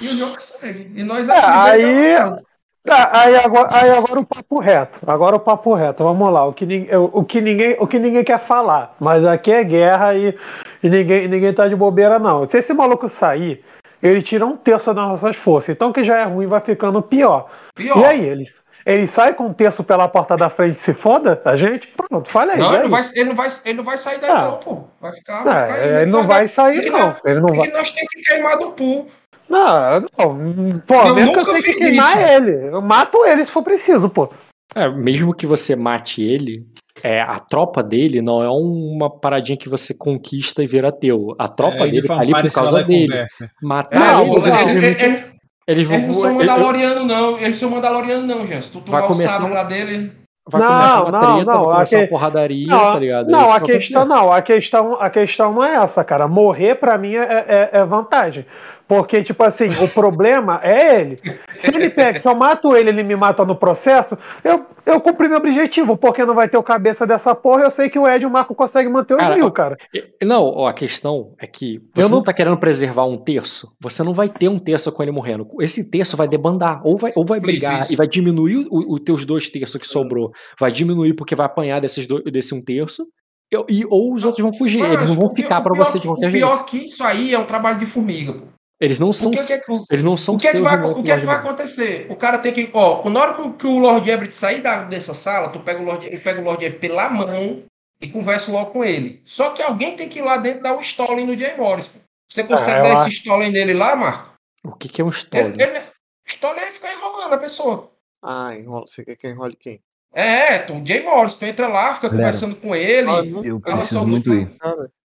E 0.00 0.06
o 0.06 0.16
jogo 0.16 0.36
segue. 0.40 1.00
E 1.00 1.02
nós 1.02 1.28
É, 1.28 1.32
aqui. 1.36 1.46
aí- 1.70 1.94
vendo- 1.94 2.46
Tá, 2.86 3.10
aí, 3.12 3.36
agora, 3.36 3.68
aí 3.70 3.90
agora 3.90 4.20
o 4.20 4.26
papo 4.26 4.60
reto. 4.60 4.98
Agora 5.06 5.36
o 5.36 5.40
papo 5.40 5.74
reto. 5.74 6.04
Vamos 6.04 6.32
lá. 6.32 6.46
O 6.46 6.52
que, 6.54 6.64
nin- 6.64 6.88
o, 6.94 7.22
que 7.24 7.40
ninguém, 7.40 7.76
o 7.78 7.86
que 7.86 7.98
ninguém 7.98 8.24
quer 8.24 8.40
falar. 8.40 8.94
Mas 8.98 9.24
aqui 9.26 9.52
é 9.52 9.62
guerra 9.62 10.14
e, 10.14 10.34
e 10.82 10.88
ninguém, 10.88 11.28
ninguém 11.28 11.52
tá 11.52 11.68
de 11.68 11.76
bobeira, 11.76 12.18
não. 12.18 12.48
Se 12.48 12.56
esse 12.58 12.72
maluco 12.72 13.08
sair, 13.08 13.62
ele 14.02 14.22
tira 14.22 14.46
um 14.46 14.56
terço 14.56 14.94
das 14.94 15.06
nossas 15.08 15.36
forças. 15.36 15.70
Então, 15.70 15.90
o 15.90 15.92
que 15.92 16.02
já 16.04 16.18
é 16.18 16.24
ruim 16.24 16.46
vai 16.46 16.60
ficando 16.60 17.02
pior. 17.02 17.50
Pior. 17.74 17.98
E 17.98 18.04
aí, 18.06 18.24
ele, 18.24 18.44
ele 18.86 19.06
sai 19.06 19.34
com 19.34 19.46
um 19.46 19.52
terço 19.52 19.84
pela 19.84 20.08
porta 20.08 20.34
da 20.36 20.48
frente 20.48 20.78
e 20.78 20.80
se 20.80 20.94
foda? 20.94 21.42
A 21.44 21.56
gente? 21.56 21.88
Pronto, 21.88 22.30
falha 22.30 22.52
aí. 22.54 22.58
Não, 22.58 22.68
ele 22.68 22.76
aí? 22.76 22.82
não, 22.84 22.90
vai, 22.90 23.02
ele, 23.16 23.24
não 23.28 23.34
vai, 23.34 23.48
ele 23.66 23.74
não 23.76 23.84
vai 23.84 23.98
sair 23.98 24.18
daí, 24.18 24.30
Ah. 24.30 24.42
não, 24.44 24.56
pô. 24.58 24.78
Vai 25.00 25.12
ficar. 25.12 25.44
Vai 25.44 25.58
É, 25.62 25.66
ficar 25.66 25.74
aí, 25.82 26.02
ele 26.02 26.10
não 26.10 26.22
vai 26.22 26.48
sair, 26.48 26.78
Ele 26.78 26.90
não. 26.90 27.14
Ele 27.24 27.40
não 27.40 27.48
vai. 27.48 27.68
nós 27.68 27.90
temos 27.90 28.08
que 28.14 28.22
queimar 28.22 28.56
do 28.56 28.70
pool. 28.70 29.08
Não, 29.48 30.00
não. 30.00 30.80
Pô, 30.86 30.94
Eu 30.94 31.14
mesmo 31.14 31.32
que 31.32 31.38
eu 31.38 31.44
nunca 31.44 31.52
tenha 31.52 31.62
que 31.62 31.72
queimar 31.74 32.16
isso. 32.22 32.32
ele. 32.32 32.66
Eu 32.74 32.82
mato 32.82 33.24
ele 33.24 33.44
se 33.44 33.50
for 33.50 33.62
preciso, 33.62 34.08
pô. 34.10 34.28
É, 34.74 34.88
mesmo 34.88 35.34
que 35.34 35.46
você 35.46 35.74
mate 35.74 36.22
ele, 36.22 36.66
é, 37.02 37.22
a 37.22 37.38
tropa 37.38 37.82
dele 37.82 38.20
não 38.20 38.42
é 38.42 38.48
uma 38.50 39.08
paradinha 39.08 39.56
que 39.56 39.68
você 39.68 39.94
conquista 39.94 40.62
e 40.62 40.66
vira 40.66 40.92
teu. 40.92 41.34
A 41.38 41.48
tropa 41.48 41.86
É, 41.86 41.90
dele 41.90 42.06
tá 42.06 42.20
ali 42.20 42.32
por 42.32 42.52
causa 42.52 42.82
dele. 42.82 43.26
Matar 43.62 43.98
Não, 43.98 44.22
ele, 44.22 44.30
não, 44.30 44.40
você 44.42 44.70
ele, 44.70 44.86
ele, 44.86 45.24
eles 45.66 45.86
vão. 45.86 45.96
eles 45.96 46.06
não 46.08 46.14
são 46.14 46.28
ele- 46.30 46.38
Mandaloriano, 46.50 47.04
não. 47.06 47.38
Eles 47.38 47.56
são 47.58 47.70
Mandaloriano, 47.70 48.26
não, 48.26 48.46
gente. 48.46 48.66
Se 48.66 48.72
tu 48.72 48.80
Vai 48.80 49.00
tomar 49.00 49.04
o 49.04 49.06
começar 49.08 49.30
sabre 49.30 49.50
um- 49.50 49.54
lá 49.54 49.62
dele. 49.62 50.12
vai 50.50 50.60
Não, 50.60 50.68
começar 50.68 51.02
uma 51.02 51.10
não, 51.12 51.18
treta, 51.34 51.44
não, 51.52 51.64
vai 51.64 51.74
começar 51.74 51.96
a 51.96 51.98
uma 52.00 52.04
que- 52.04 52.10
porradaria, 52.10 52.66
Não, 52.66 52.90
tá 52.92 52.98
ligado? 52.98 53.28
É 53.28 53.32
não, 53.32 53.52
a 53.52 53.60
que 53.60 53.72
questão 53.72 54.04
não, 54.04 54.32
a 54.32 54.42
questão, 54.42 54.94
a 55.00 55.10
questão 55.10 55.52
não 55.54 55.64
é 55.64 55.74
essa, 55.76 56.04
cara. 56.04 56.28
Morrer 56.28 56.74
pra 56.74 56.98
mim 56.98 57.14
é, 57.14 57.22
é- 57.48 57.70
é 57.72 57.84
vantagem. 57.86 58.44
Porque, 58.88 59.22
tipo 59.22 59.42
assim, 59.44 59.66
o 59.84 59.88
problema 59.88 60.60
é 60.62 61.00
ele. 61.02 61.16
Se 61.60 61.68
ele 61.76 61.90
pega, 61.90 62.18
se 62.18 62.26
eu 62.26 62.34
mato 62.34 62.74
ele, 62.74 62.88
ele 62.88 63.02
me 63.02 63.14
mata 63.14 63.44
no 63.44 63.54
processo, 63.54 64.16
eu, 64.42 64.64
eu 64.86 64.98
cumpri 64.98 65.28
meu 65.28 65.36
objetivo, 65.36 65.94
porque 65.94 66.24
não 66.24 66.34
vai 66.34 66.48
ter 66.48 66.56
o 66.56 66.62
cabeça 66.62 67.06
dessa 67.06 67.34
porra, 67.34 67.64
eu 67.64 67.70
sei 67.70 67.90
que 67.90 67.98
o 67.98 68.08
Ed 68.08 68.22
e 68.22 68.26
o 68.26 68.30
Marco 68.30 68.54
conseguem 68.54 68.90
manter 68.90 69.12
o 69.12 69.18
Cara, 69.18 69.34
rio, 69.34 69.50
cara. 69.52 69.76
Não, 70.22 70.66
a 70.66 70.72
questão 70.72 71.34
é 71.38 71.46
que 71.46 71.78
você 71.94 72.02
Eu 72.02 72.08
não... 72.08 72.16
não- 72.16 72.22
tá 72.22 72.32
querendo 72.32 72.56
preservar 72.56 73.04
um 73.04 73.18
terço, 73.18 73.68
você 73.78 74.02
não 74.02 74.14
vai 74.14 74.28
ter 74.30 74.48
um 74.48 74.58
terço 74.58 74.90
com 74.90 75.02
ele 75.02 75.12
morrendo. 75.12 75.46
Esse 75.60 75.90
terço 75.90 76.16
vai 76.16 76.26
debandar, 76.26 76.80
ou 76.82 76.96
vai, 76.96 77.12
ou 77.14 77.26
vai 77.26 77.38
brigar 77.40 77.82
isso. 77.82 77.92
e 77.92 77.96
vai 77.96 78.08
diminuir 78.08 78.66
o- 78.70 78.94
os 78.94 79.00
teus 79.00 79.26
dois 79.26 79.50
terços 79.50 79.78
que 79.78 79.86
sobrou. 79.86 80.30
Vai 80.58 80.72
diminuir 80.72 81.12
porque 81.14 81.34
vai 81.34 81.44
apanhar 81.44 81.78
desses 81.80 82.06
dois, 82.06 82.24
desse 82.24 82.54
um 82.54 82.62
terço, 82.64 83.04
e, 83.52 83.80
e- 83.80 83.86
ou 83.90 84.14
os 84.14 84.24
outros 84.24 84.42
vão 84.42 84.52
fugir. 84.54 84.80
Mas 84.80 84.92
eles 84.94 85.08
não 85.08 85.14
vão 85.14 85.26
o 85.26 85.32
pior- 85.34 85.42
ficar 85.44 85.60
o 85.60 85.62
pra 85.62 85.72
pior- 85.72 85.84
você 85.84 85.98
de 85.98 86.06
qualquer 86.06 86.28
O 86.28 86.30
jeito. 86.30 86.46
pior 86.46 86.64
que 86.64 86.78
isso 86.78 87.04
aí 87.04 87.34
é 87.34 87.38
um 87.38 87.44
trabalho 87.44 87.78
de 87.78 87.84
formiga, 87.86 88.32
pô. 88.32 88.46
Eles 88.80 88.98
não 89.00 89.12
são. 89.12 89.30
O 89.30 89.34
que, 89.34 89.44
que 89.44 89.52
é 89.52 89.58
que- 89.58 89.72
Eles 89.90 90.04
não 90.04 90.16
são 90.16 90.34
o 90.36 90.38
que, 90.38 90.46
é 90.46 90.52
que 90.52 90.60
vai, 90.60 90.76
o 90.80 91.02
que, 91.02 91.10
é 91.10 91.18
que 91.18 91.26
vai 91.26 91.36
acontecer? 91.36 92.06
O 92.10 92.16
cara 92.16 92.38
tem 92.38 92.52
que. 92.52 92.70
Ó, 92.72 93.08
na 93.10 93.20
hora 93.20 93.34
que, 93.34 93.40
o- 93.42 93.52
que 93.54 93.66
o 93.66 93.78
Lord 93.78 94.08
Everett 94.08 94.36
sair 94.36 94.60
da, 94.62 94.84
dessa 94.84 95.14
sala, 95.14 95.48
tu 95.48 95.60
pega 95.60 95.80
o 95.80 95.84
Lord, 95.84 96.06
ele 96.06 96.18
pega 96.18 96.40
o 96.40 96.44
Lord 96.44 96.64
Everett 96.64 96.80
pela 96.80 97.08
mão 97.10 97.62
e 98.00 98.08
conversa 98.08 98.52
logo 98.52 98.70
com 98.70 98.84
ele. 98.84 99.20
Só 99.24 99.50
que 99.50 99.62
alguém 99.62 99.96
tem 99.96 100.08
que 100.08 100.20
ir 100.20 100.22
lá 100.22 100.36
dentro 100.36 100.62
dar 100.62 100.76
um 100.76 100.80
stalling 100.80 101.26
no 101.26 101.36
Jay 101.36 101.56
Morris. 101.56 101.90
Você 102.30 102.44
consegue 102.44 102.78
ah, 102.78 102.82
dar 102.82 103.00
esse 103.08 103.16
Stolen 103.16 103.50
nele 103.50 103.74
lá, 103.74 103.96
Marco? 103.96 104.34
O 104.62 104.72
que, 104.72 104.88
que 104.88 105.00
é 105.00 105.04
um 105.04 105.08
Stolen? 105.08 105.54
Ele, 105.54 105.62
ele, 105.62 105.80
Stolen 106.26 106.60
é 106.62 106.70
ficar 106.70 106.92
enrolando 106.92 107.32
a 107.32 107.38
pessoa. 107.38 107.90
Ah, 108.22 108.54
enrola. 108.54 108.84
Você 108.86 109.04
quer 109.04 109.16
que 109.16 109.28
enrole 109.28 109.56
quem? 109.56 109.80
É, 110.14 110.58
tu, 110.58 110.80
Jay 110.84 111.02
Morris, 111.02 111.34
tu 111.34 111.44
entra 111.44 111.66
lá, 111.68 111.94
fica 111.94 112.08
Galera, 112.08 112.26
conversando 112.32 112.56
com 112.56 112.74
ele. 112.76 113.40
Eu 113.44 113.60
preciso 113.60 114.06
muito 114.06 114.32
ir. 114.32 114.48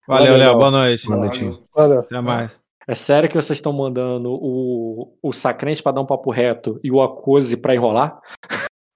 Valeu, 0.06 0.36
Léo. 0.36 0.58
Boa 0.58 0.70
noite. 0.70 1.06
Boa 1.06 1.18
noite. 1.18 1.60
Valeu. 1.74 1.98
Até 2.00 2.20
mais. 2.20 2.58
É 2.88 2.94
sério 2.94 3.28
que 3.28 3.34
vocês 3.34 3.58
estão 3.58 3.70
mandando 3.70 4.32
o, 4.32 5.14
o 5.22 5.30
Sacrente 5.30 5.82
pra 5.82 5.92
dar 5.92 6.00
um 6.00 6.06
papo 6.06 6.30
reto 6.30 6.80
e 6.82 6.90
o 6.90 7.02
Acose 7.02 7.58
pra 7.58 7.74
enrolar? 7.74 8.18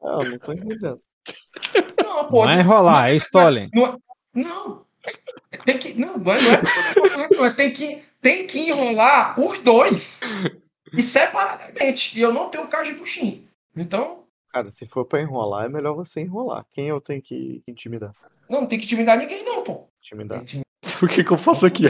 Ah, 0.03 0.17
eu 0.23 0.31
não 0.31 0.39
tô 0.39 0.53
entendendo. 0.55 0.99
Não, 2.03 2.27
pô. 2.27 2.47
Não 2.47 2.53
é 2.53 2.61
enrolar, 2.61 3.11
é 3.11 3.17
Stolen. 3.17 3.69
Não, 3.75 4.01
não, 4.35 4.87
tem 5.67 5.77
que. 5.77 5.93
Não, 5.93 6.17
não 6.17 6.33
é, 6.33 6.41
não 6.41 6.51
é, 6.51 7.29
não 7.37 7.47
é 7.47 7.51
tem, 7.51 7.71
que, 7.71 8.03
tem 8.19 8.47
que 8.47 8.71
enrolar 8.71 9.39
os 9.39 9.59
dois. 9.59 10.21
E 10.91 11.03
separadamente. 11.03 12.19
E 12.19 12.23
eu 12.23 12.33
não 12.33 12.49
tenho 12.49 12.67
caso 12.69 12.91
de 12.91 12.95
puxinho. 12.95 13.47
Então. 13.77 14.25
Cara, 14.49 14.71
se 14.71 14.87
for 14.87 15.05
pra 15.05 15.21
enrolar, 15.21 15.67
é 15.67 15.69
melhor 15.69 15.95
você 15.95 16.23
enrolar. 16.23 16.65
Quem 16.73 16.89
eu 16.89 16.99
tenho 16.99 17.21
que 17.21 17.63
intimidar? 17.69 18.13
Não, 18.49 18.63
não 18.63 18.67
tem 18.67 18.79
que 18.79 18.87
intimidar 18.87 19.19
ninguém, 19.19 19.45
não, 19.45 19.63
pô. 19.63 19.87
Intimidar. 20.01 20.43
O 21.03 21.09
que, 21.09 21.25
que 21.25 21.33
eu 21.33 21.39
faço 21.39 21.67
aqui? 21.67 21.85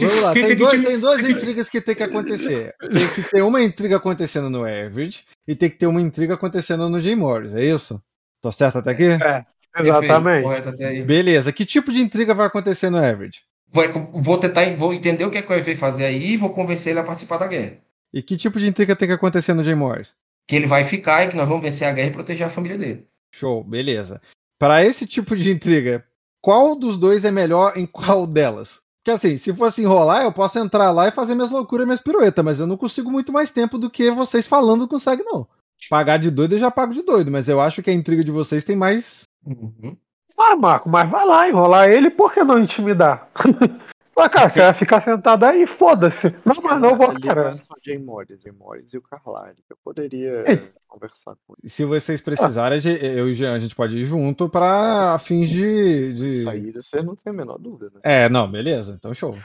Vamos 0.00 0.22
lá, 0.22 0.32
tem, 0.32 0.56
dois, 0.56 0.84
tem 0.84 1.00
duas 1.00 1.28
intrigas 1.28 1.68
que 1.68 1.80
tem 1.80 1.94
que 1.94 2.02
acontecer. 2.02 2.74
Tem 2.80 3.08
que 3.08 3.22
ter 3.22 3.42
uma 3.42 3.62
intriga 3.62 3.96
acontecendo 3.96 4.48
no 4.50 4.64
Average 4.64 5.24
e 5.46 5.54
tem 5.54 5.70
que 5.70 5.76
ter 5.76 5.86
uma 5.86 6.00
intriga 6.00 6.34
acontecendo 6.34 6.88
no 6.88 7.00
Jay 7.00 7.14
Morris, 7.14 7.54
é 7.54 7.64
isso? 7.64 8.02
Tô 8.40 8.52
certo 8.52 8.78
até 8.78 8.90
aqui? 8.90 9.04
É, 9.04 9.44
exatamente. 9.80 11.02
Beleza, 11.04 11.52
que 11.52 11.64
tipo 11.64 11.92
de 11.92 12.00
intriga 12.00 12.34
vai 12.34 12.46
acontecer 12.46 12.90
no 12.90 12.98
Average? 12.98 13.42
Vou, 13.68 13.84
vou 14.14 14.38
tentar, 14.38 14.64
vou 14.76 14.94
entender 14.94 15.24
o 15.24 15.30
que 15.30 15.38
é 15.38 15.42
que 15.42 15.52
o 15.52 15.76
fazer 15.76 16.04
aí 16.04 16.32
e 16.32 16.36
vou 16.36 16.50
convencer 16.50 16.92
ele 16.92 17.00
a 17.00 17.04
participar 17.04 17.38
da 17.38 17.48
guerra. 17.48 17.78
E 18.12 18.22
que 18.22 18.36
tipo 18.36 18.60
de 18.60 18.68
intriga 18.68 18.94
tem 18.94 19.08
que 19.08 19.14
acontecer 19.14 19.52
no 19.54 19.64
Jay 19.64 19.74
Morris? 19.74 20.14
Que 20.46 20.56
ele 20.56 20.66
vai 20.66 20.84
ficar 20.84 21.24
e 21.24 21.28
que 21.28 21.36
nós 21.36 21.48
vamos 21.48 21.64
vencer 21.64 21.88
a 21.88 21.92
guerra 21.92 22.08
e 22.08 22.12
proteger 22.12 22.46
a 22.46 22.50
família 22.50 22.78
dele. 22.78 23.06
Show, 23.34 23.64
beleza. 23.64 24.20
Para 24.58 24.84
esse 24.84 25.06
tipo 25.06 25.36
de 25.36 25.50
intriga, 25.50 26.04
qual 26.44 26.76
dos 26.76 26.98
dois 26.98 27.24
é 27.24 27.30
melhor 27.30 27.72
em 27.74 27.86
qual 27.86 28.26
delas? 28.26 28.78
Porque 29.02 29.12
assim, 29.12 29.38
se 29.38 29.50
fosse 29.54 29.82
enrolar, 29.82 30.24
eu 30.24 30.30
posso 30.30 30.58
entrar 30.58 30.90
lá 30.90 31.08
e 31.08 31.10
fazer 31.10 31.34
minhas 31.34 31.50
loucuras, 31.50 31.86
minhas 31.86 32.02
piruetas, 32.02 32.44
mas 32.44 32.60
eu 32.60 32.66
não 32.66 32.76
consigo 32.76 33.10
muito 33.10 33.32
mais 33.32 33.50
tempo 33.50 33.78
do 33.78 33.88
que 33.88 34.10
vocês 34.10 34.46
falando 34.46 34.86
consegue, 34.86 35.22
não. 35.22 35.46
Pagar 35.88 36.18
de 36.18 36.30
doido 36.30 36.54
eu 36.54 36.58
já 36.58 36.70
pago 36.70 36.92
de 36.92 37.02
doido, 37.02 37.30
mas 37.30 37.48
eu 37.48 37.62
acho 37.62 37.82
que 37.82 37.88
a 37.88 37.94
intriga 37.94 38.22
de 38.22 38.30
vocês 38.30 38.62
tem 38.62 38.76
mais. 38.76 39.22
Uhum. 39.46 39.96
Ah, 40.38 40.54
Marco, 40.54 40.86
mas 40.86 41.10
vai 41.10 41.24
lá 41.24 41.48
enrolar 41.48 41.88
ele, 41.88 42.10
por 42.10 42.30
que 42.30 42.44
não 42.44 42.58
intimidar? 42.58 43.30
Mas, 44.16 44.32
cara, 44.32 44.50
você 44.50 44.60
vai 44.60 44.74
ficar 44.74 45.02
sentado 45.02 45.44
aí, 45.44 45.66
foda-se. 45.66 46.34
Não, 46.44 46.54
mas 46.62 46.80
não 46.80 46.96
vou, 46.96 47.20
cara. 47.20 47.50
Não 47.50 47.56
só 47.56 47.74
Jay 47.84 47.98
Morris, 47.98 48.40
Jay 48.40 48.52
Morris 48.52 48.92
e 48.92 48.98
o 48.98 49.02
Carlyle. 49.02 49.56
Eu 49.68 49.76
poderia 49.82 50.44
Ei. 50.46 50.70
conversar 50.86 51.34
com 51.46 51.54
ele. 51.58 51.68
Se 51.68 51.84
vocês 51.84 52.20
precisarem, 52.20 52.78
ah. 52.78 53.04
eu 53.04 53.28
e 53.28 53.32
o 53.32 53.34
Jean, 53.34 53.54
a 53.54 53.58
gente 53.58 53.74
pode 53.74 53.96
ir 53.96 54.04
junto 54.04 54.48
pra 54.48 55.18
fins 55.18 55.48
de. 55.48 56.14
de... 56.14 56.36
Sair, 56.42 56.72
você 56.72 57.02
não 57.02 57.16
tem 57.16 57.32
a 57.32 57.34
menor 57.34 57.58
dúvida. 57.58 57.90
Né? 57.94 58.00
É, 58.04 58.28
não, 58.28 58.50
beleza, 58.50 58.94
então 58.96 59.12
show. 59.12 59.36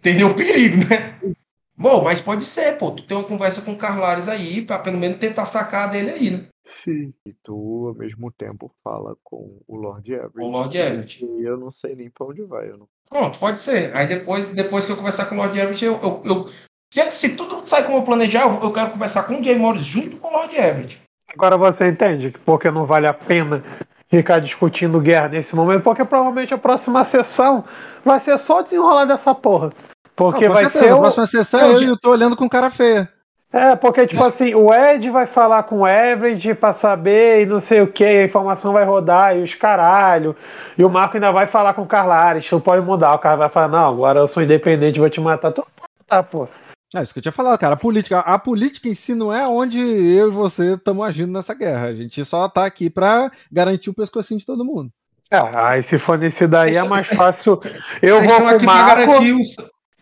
tem 0.00 0.14
nenhum 0.14 0.34
perigo, 0.34 0.76
né? 0.88 1.34
Bom, 1.76 2.04
mas 2.04 2.20
pode 2.20 2.44
ser, 2.44 2.78
pô. 2.78 2.92
Tu 2.92 3.02
tem 3.02 3.16
uma 3.16 3.26
conversa 3.26 3.60
com 3.62 3.72
o 3.72 3.78
Carlares 3.78 4.28
aí, 4.28 4.62
pra 4.62 4.78
pelo 4.78 4.96
menos 4.96 5.18
tentar 5.18 5.44
sacar 5.44 5.90
dele 5.90 6.10
aí, 6.10 6.30
né? 6.30 6.46
Sim. 6.66 7.12
E 7.26 7.32
tu, 7.42 7.88
ao 7.88 7.94
mesmo 7.94 8.32
tempo, 8.32 8.70
fala 8.82 9.16
com 9.22 9.60
o 9.66 9.76
Lord 9.76 10.10
Everett. 10.10 10.38
O 10.38 10.48
Lord 10.48 10.76
Everett. 10.76 11.24
E 11.24 11.44
eu 11.44 11.58
não 11.58 11.70
sei 11.70 11.94
nem 11.94 12.10
pra 12.10 12.26
onde 12.26 12.42
vai. 12.42 12.70
Eu 12.70 12.78
não... 12.78 12.88
Pronto, 13.08 13.38
pode 13.38 13.58
ser. 13.58 13.94
Aí 13.94 14.06
depois, 14.06 14.48
depois 14.48 14.86
que 14.86 14.92
eu 14.92 14.96
conversar 14.96 15.26
com 15.26 15.34
o 15.34 15.38
Lord 15.38 15.58
Everett, 15.58 15.84
eu, 15.84 16.00
eu, 16.02 16.22
eu 16.24 16.48
se, 16.92 17.10
se, 17.10 17.36
tudo 17.36 17.58
sai 17.64 17.84
como 17.84 17.98
eu 17.98 18.02
planejar, 18.02 18.46
eu 18.46 18.72
quero 18.72 18.90
conversar 18.90 19.24
com 19.24 19.40
o 19.40 19.42
Jay 19.42 19.58
Morris 19.58 19.84
junto 19.84 20.16
com 20.16 20.28
o 20.28 20.32
Lord 20.32 20.54
Everett. 20.54 21.02
Agora 21.28 21.56
você 21.56 21.88
entende 21.88 22.30
que 22.30 22.38
porque 22.38 22.70
não 22.70 22.86
vale 22.86 23.06
a 23.08 23.12
pena 23.14 23.64
ficar 24.08 24.38
discutindo 24.38 25.00
guerra 25.00 25.28
nesse 25.28 25.56
momento, 25.56 25.82
porque 25.82 26.04
provavelmente 26.04 26.54
a 26.54 26.58
próxima 26.58 27.04
sessão 27.04 27.64
vai 28.04 28.20
ser 28.20 28.38
só 28.38 28.62
desenrolar 28.62 29.06
dessa 29.06 29.34
porra. 29.34 29.72
Porque 30.14 30.46
não, 30.46 30.54
vai 30.54 30.64
certeza, 30.64 30.84
ser. 30.84 30.92
O... 30.92 30.96
A 30.98 31.00
próxima 31.00 31.26
sessão 31.26 31.60
eu, 31.60 31.82
eu 31.82 31.98
tô 31.98 32.10
olhando 32.10 32.36
com 32.36 32.48
cara 32.48 32.70
feia. 32.70 33.10
É, 33.54 33.76
porque, 33.76 34.04
tipo 34.04 34.24
assim, 34.24 34.52
o 34.52 34.74
Ed 34.74 35.08
vai 35.10 35.28
falar 35.28 35.62
com 35.62 35.82
o 35.82 35.86
Everett 35.86 36.54
pra 36.54 36.72
saber 36.72 37.42
e 37.42 37.46
não 37.46 37.60
sei 37.60 37.82
o 37.82 37.86
que, 37.86 38.02
a 38.02 38.24
informação 38.24 38.72
vai 38.72 38.84
rodar 38.84 39.36
e 39.36 39.44
os 39.44 39.54
caralho. 39.54 40.34
E 40.76 40.84
o 40.84 40.90
Marco 40.90 41.16
ainda 41.16 41.30
vai 41.30 41.46
falar 41.46 41.72
com 41.72 41.82
o 41.82 41.86
Carlares, 41.86 42.48
tu 42.48 42.58
pode 42.58 42.84
mudar. 42.84 43.14
O 43.14 43.18
cara 43.20 43.36
vai 43.36 43.48
falar, 43.48 43.68
não, 43.68 43.90
agora 43.90 44.18
eu 44.18 44.26
sou 44.26 44.42
independente, 44.42 44.98
vou 44.98 45.08
te 45.08 45.20
matar. 45.20 45.52
Tu 45.52 45.64
tá, 46.04 46.20
pô. 46.20 46.48
É 46.96 47.00
isso 47.00 47.12
que 47.12 47.20
eu 47.20 47.22
tinha 47.22 47.30
falado, 47.30 47.56
cara. 47.56 47.74
A 47.74 47.76
política, 47.76 48.18
a 48.18 48.36
política 48.40 48.88
em 48.88 48.94
si 48.94 49.14
não 49.14 49.32
é 49.32 49.46
onde 49.46 49.78
eu 49.78 50.30
e 50.30 50.32
você 50.32 50.74
estamos 50.74 51.06
agindo 51.06 51.32
nessa 51.32 51.54
guerra. 51.54 51.86
A 51.86 51.94
gente 51.94 52.24
só 52.24 52.48
tá 52.48 52.66
aqui 52.66 52.90
pra 52.90 53.30
garantir 53.52 53.88
o 53.88 53.94
pescocinho 53.94 54.40
de 54.40 54.46
todo 54.46 54.64
mundo. 54.64 54.90
É, 55.30 55.38
aí 55.38 55.84
se 55.84 55.96
for 55.96 56.18
nesse 56.18 56.48
daí 56.48 56.76
é 56.76 56.82
mais 56.82 57.06
fácil. 57.06 57.56
Eu 58.02 58.16
Vocês 58.16 58.32
vou 58.32 58.40
com 58.40 58.56
o 58.56 58.66
Marco. 58.66 59.06
Garantir 59.06 59.32
os... 59.32 59.56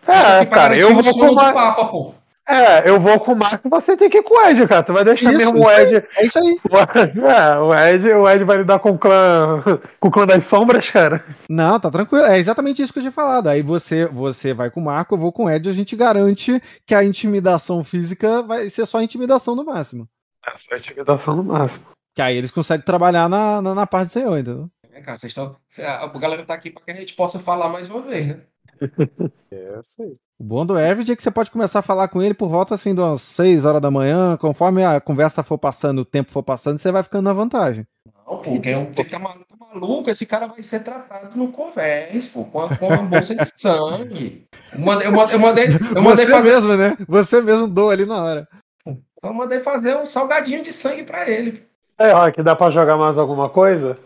É, 0.09 0.47
cara, 0.47 0.75
eu 0.75 0.95
vou 0.95 1.13
com 1.13 1.33
o 1.33 1.35
Marco. 1.35 2.22
É, 2.53 2.87
eu 2.87 3.01
vou 3.01 3.19
com 3.19 3.33
o 3.33 3.37
Marco 3.37 3.67
você 3.71 3.97
tem 3.97 4.11
que 4.11 4.19
ir 4.19 4.23
com 4.23 4.35
o 4.35 4.47
Ed, 4.47 4.69
cara. 4.69 4.83
Tu 4.83 4.93
vai 4.93 5.03
deixar 5.03 5.31
isso, 5.31 5.39
mesmo 5.39 5.67
o 5.67 5.71
Ed. 5.71 5.97
Aí, 5.97 6.05
é 6.17 6.27
isso 6.27 6.39
aí. 6.39 6.61
É, 7.33 7.59
o 7.59 7.73
Ed, 7.75 8.09
o 8.09 8.29
Ed 8.29 8.45
vai 8.45 8.59
lidar 8.59 8.79
com 8.79 8.91
o 8.91 8.99
clã. 8.99 9.63
com 9.99 10.09
o 10.09 10.11
clã 10.11 10.27
das 10.27 10.45
sombras, 10.45 10.91
cara. 10.91 11.25
Não, 11.49 11.81
tá 11.81 11.91
tranquilo. 11.91 12.27
É 12.27 12.37
exatamente 12.37 12.83
isso 12.83 12.93
que 12.93 12.99
eu 12.99 13.03
tinha 13.03 13.13
falado. 13.13 13.49
Aí 13.49 13.63
você, 13.63 14.05
você 14.07 14.53
vai 14.53 14.71
com 14.71 14.81
o 14.81 14.85
Marco, 14.85 15.15
eu 15.15 15.19
vou 15.19 15.33
com 15.33 15.47
o 15.47 15.51
Ed, 15.51 15.67
a 15.67 15.73
gente 15.73 15.97
garante 15.97 16.61
que 16.85 16.95
a 16.95 17.03
intimidação 17.03 17.83
física 17.83 18.43
vai 18.43 18.69
ser 18.69 18.85
só 18.85 19.01
intimidação 19.01 19.57
no 19.57 19.65
máximo. 19.65 20.07
É, 20.47 20.59
só 20.59 20.77
intimidação 20.77 21.35
no 21.35 21.45
máximo. 21.45 21.87
Que 22.15 22.21
aí 22.21 22.37
eles 22.37 22.51
conseguem 22.51 22.85
trabalhar 22.85 23.31
na, 23.31 23.63
na, 23.63 23.75
na 23.75 23.87
parte 23.87 24.09
do 24.09 24.13
senhor, 24.13 24.39
entendeu? 24.39 24.69
É, 24.93 25.01
cara, 25.01 25.17
vocês 25.17 25.31
estão. 25.31 25.57
A 25.81 26.07
galera 26.19 26.45
tá 26.45 26.53
aqui 26.53 26.71
para 26.71 26.85
que 26.85 26.91
a 26.91 26.97
gente 26.97 27.15
possa 27.15 27.39
falar 27.39 27.71
mais 27.71 27.89
uma 27.89 28.03
vez, 28.03 28.27
né? 28.27 28.41
É 29.51 29.81
isso 29.81 30.03
aí. 30.03 30.17
O 30.43 30.45
bom 30.45 30.67
do 30.67 30.77
Everett 30.77 31.13
é 31.13 31.15
que 31.15 31.23
você 31.23 31.31
pode 31.31 31.53
começar 31.53 31.79
a 31.79 31.83
falar 31.83 32.09
com 32.09 32.21
ele 32.21 32.35
por 32.35 32.49
volta 32.49 32.75
assim 32.75 32.93
de 32.93 33.01
umas 33.01 33.23
6 33.23 33.65
horas 33.65 33.81
da 33.81 33.93
manhã, 33.93 34.37
conforme 34.37 34.85
a 34.85 35.01
conversa 35.01 35.45
for 35.45 35.57
passando, 35.57 36.01
o 36.01 36.05
tempo 36.05 36.33
for 36.33 36.43
passando, 36.43 36.79
você 36.79 36.91
vai 36.91 37.05
ficando 37.05 37.23
na 37.23 37.33
vantagem. 37.33 37.87
Não, 38.27 38.39
porque 38.39 38.71
é 38.71 38.77
um, 38.77 38.93
tá 38.93 39.21
maluco, 39.21 40.11
esse 40.11 40.27
cara 40.27 40.49
vai 40.49 40.61
ser 40.65 40.81
tratado 40.81 41.39
no 41.39 41.53
convés, 41.53 42.27
pô, 42.27 42.45
com, 42.45 42.61
a, 42.61 42.77
com 42.77 42.89
uma 42.89 43.05
bolsa 43.05 43.37
de 43.37 43.49
sangue. 43.55 44.45
Eu 44.73 44.81
mandei, 44.81 45.07
eu 45.07 45.13
mandei, 45.13 45.35
eu 45.37 45.39
mandei, 45.39 45.67
eu 45.95 46.03
mandei 46.03 46.25
Você 46.27 46.33
fazer... 46.33 46.51
mesmo, 46.51 46.77
né? 46.77 46.97
Você 47.07 47.41
mesmo 47.41 47.69
doou 47.69 47.91
ali 47.91 48.05
na 48.05 48.21
hora. 48.21 48.49
Eu 48.85 49.33
mandei 49.33 49.61
fazer 49.61 49.97
um 49.97 50.05
salgadinho 50.05 50.65
de 50.65 50.73
sangue 50.73 51.05
para 51.05 51.31
ele. 51.31 51.65
É, 51.97 52.11
Rock, 52.11 52.43
dá 52.43 52.57
para 52.57 52.73
jogar 52.73 52.97
mais 52.97 53.17
alguma 53.17 53.49
coisa? 53.49 53.97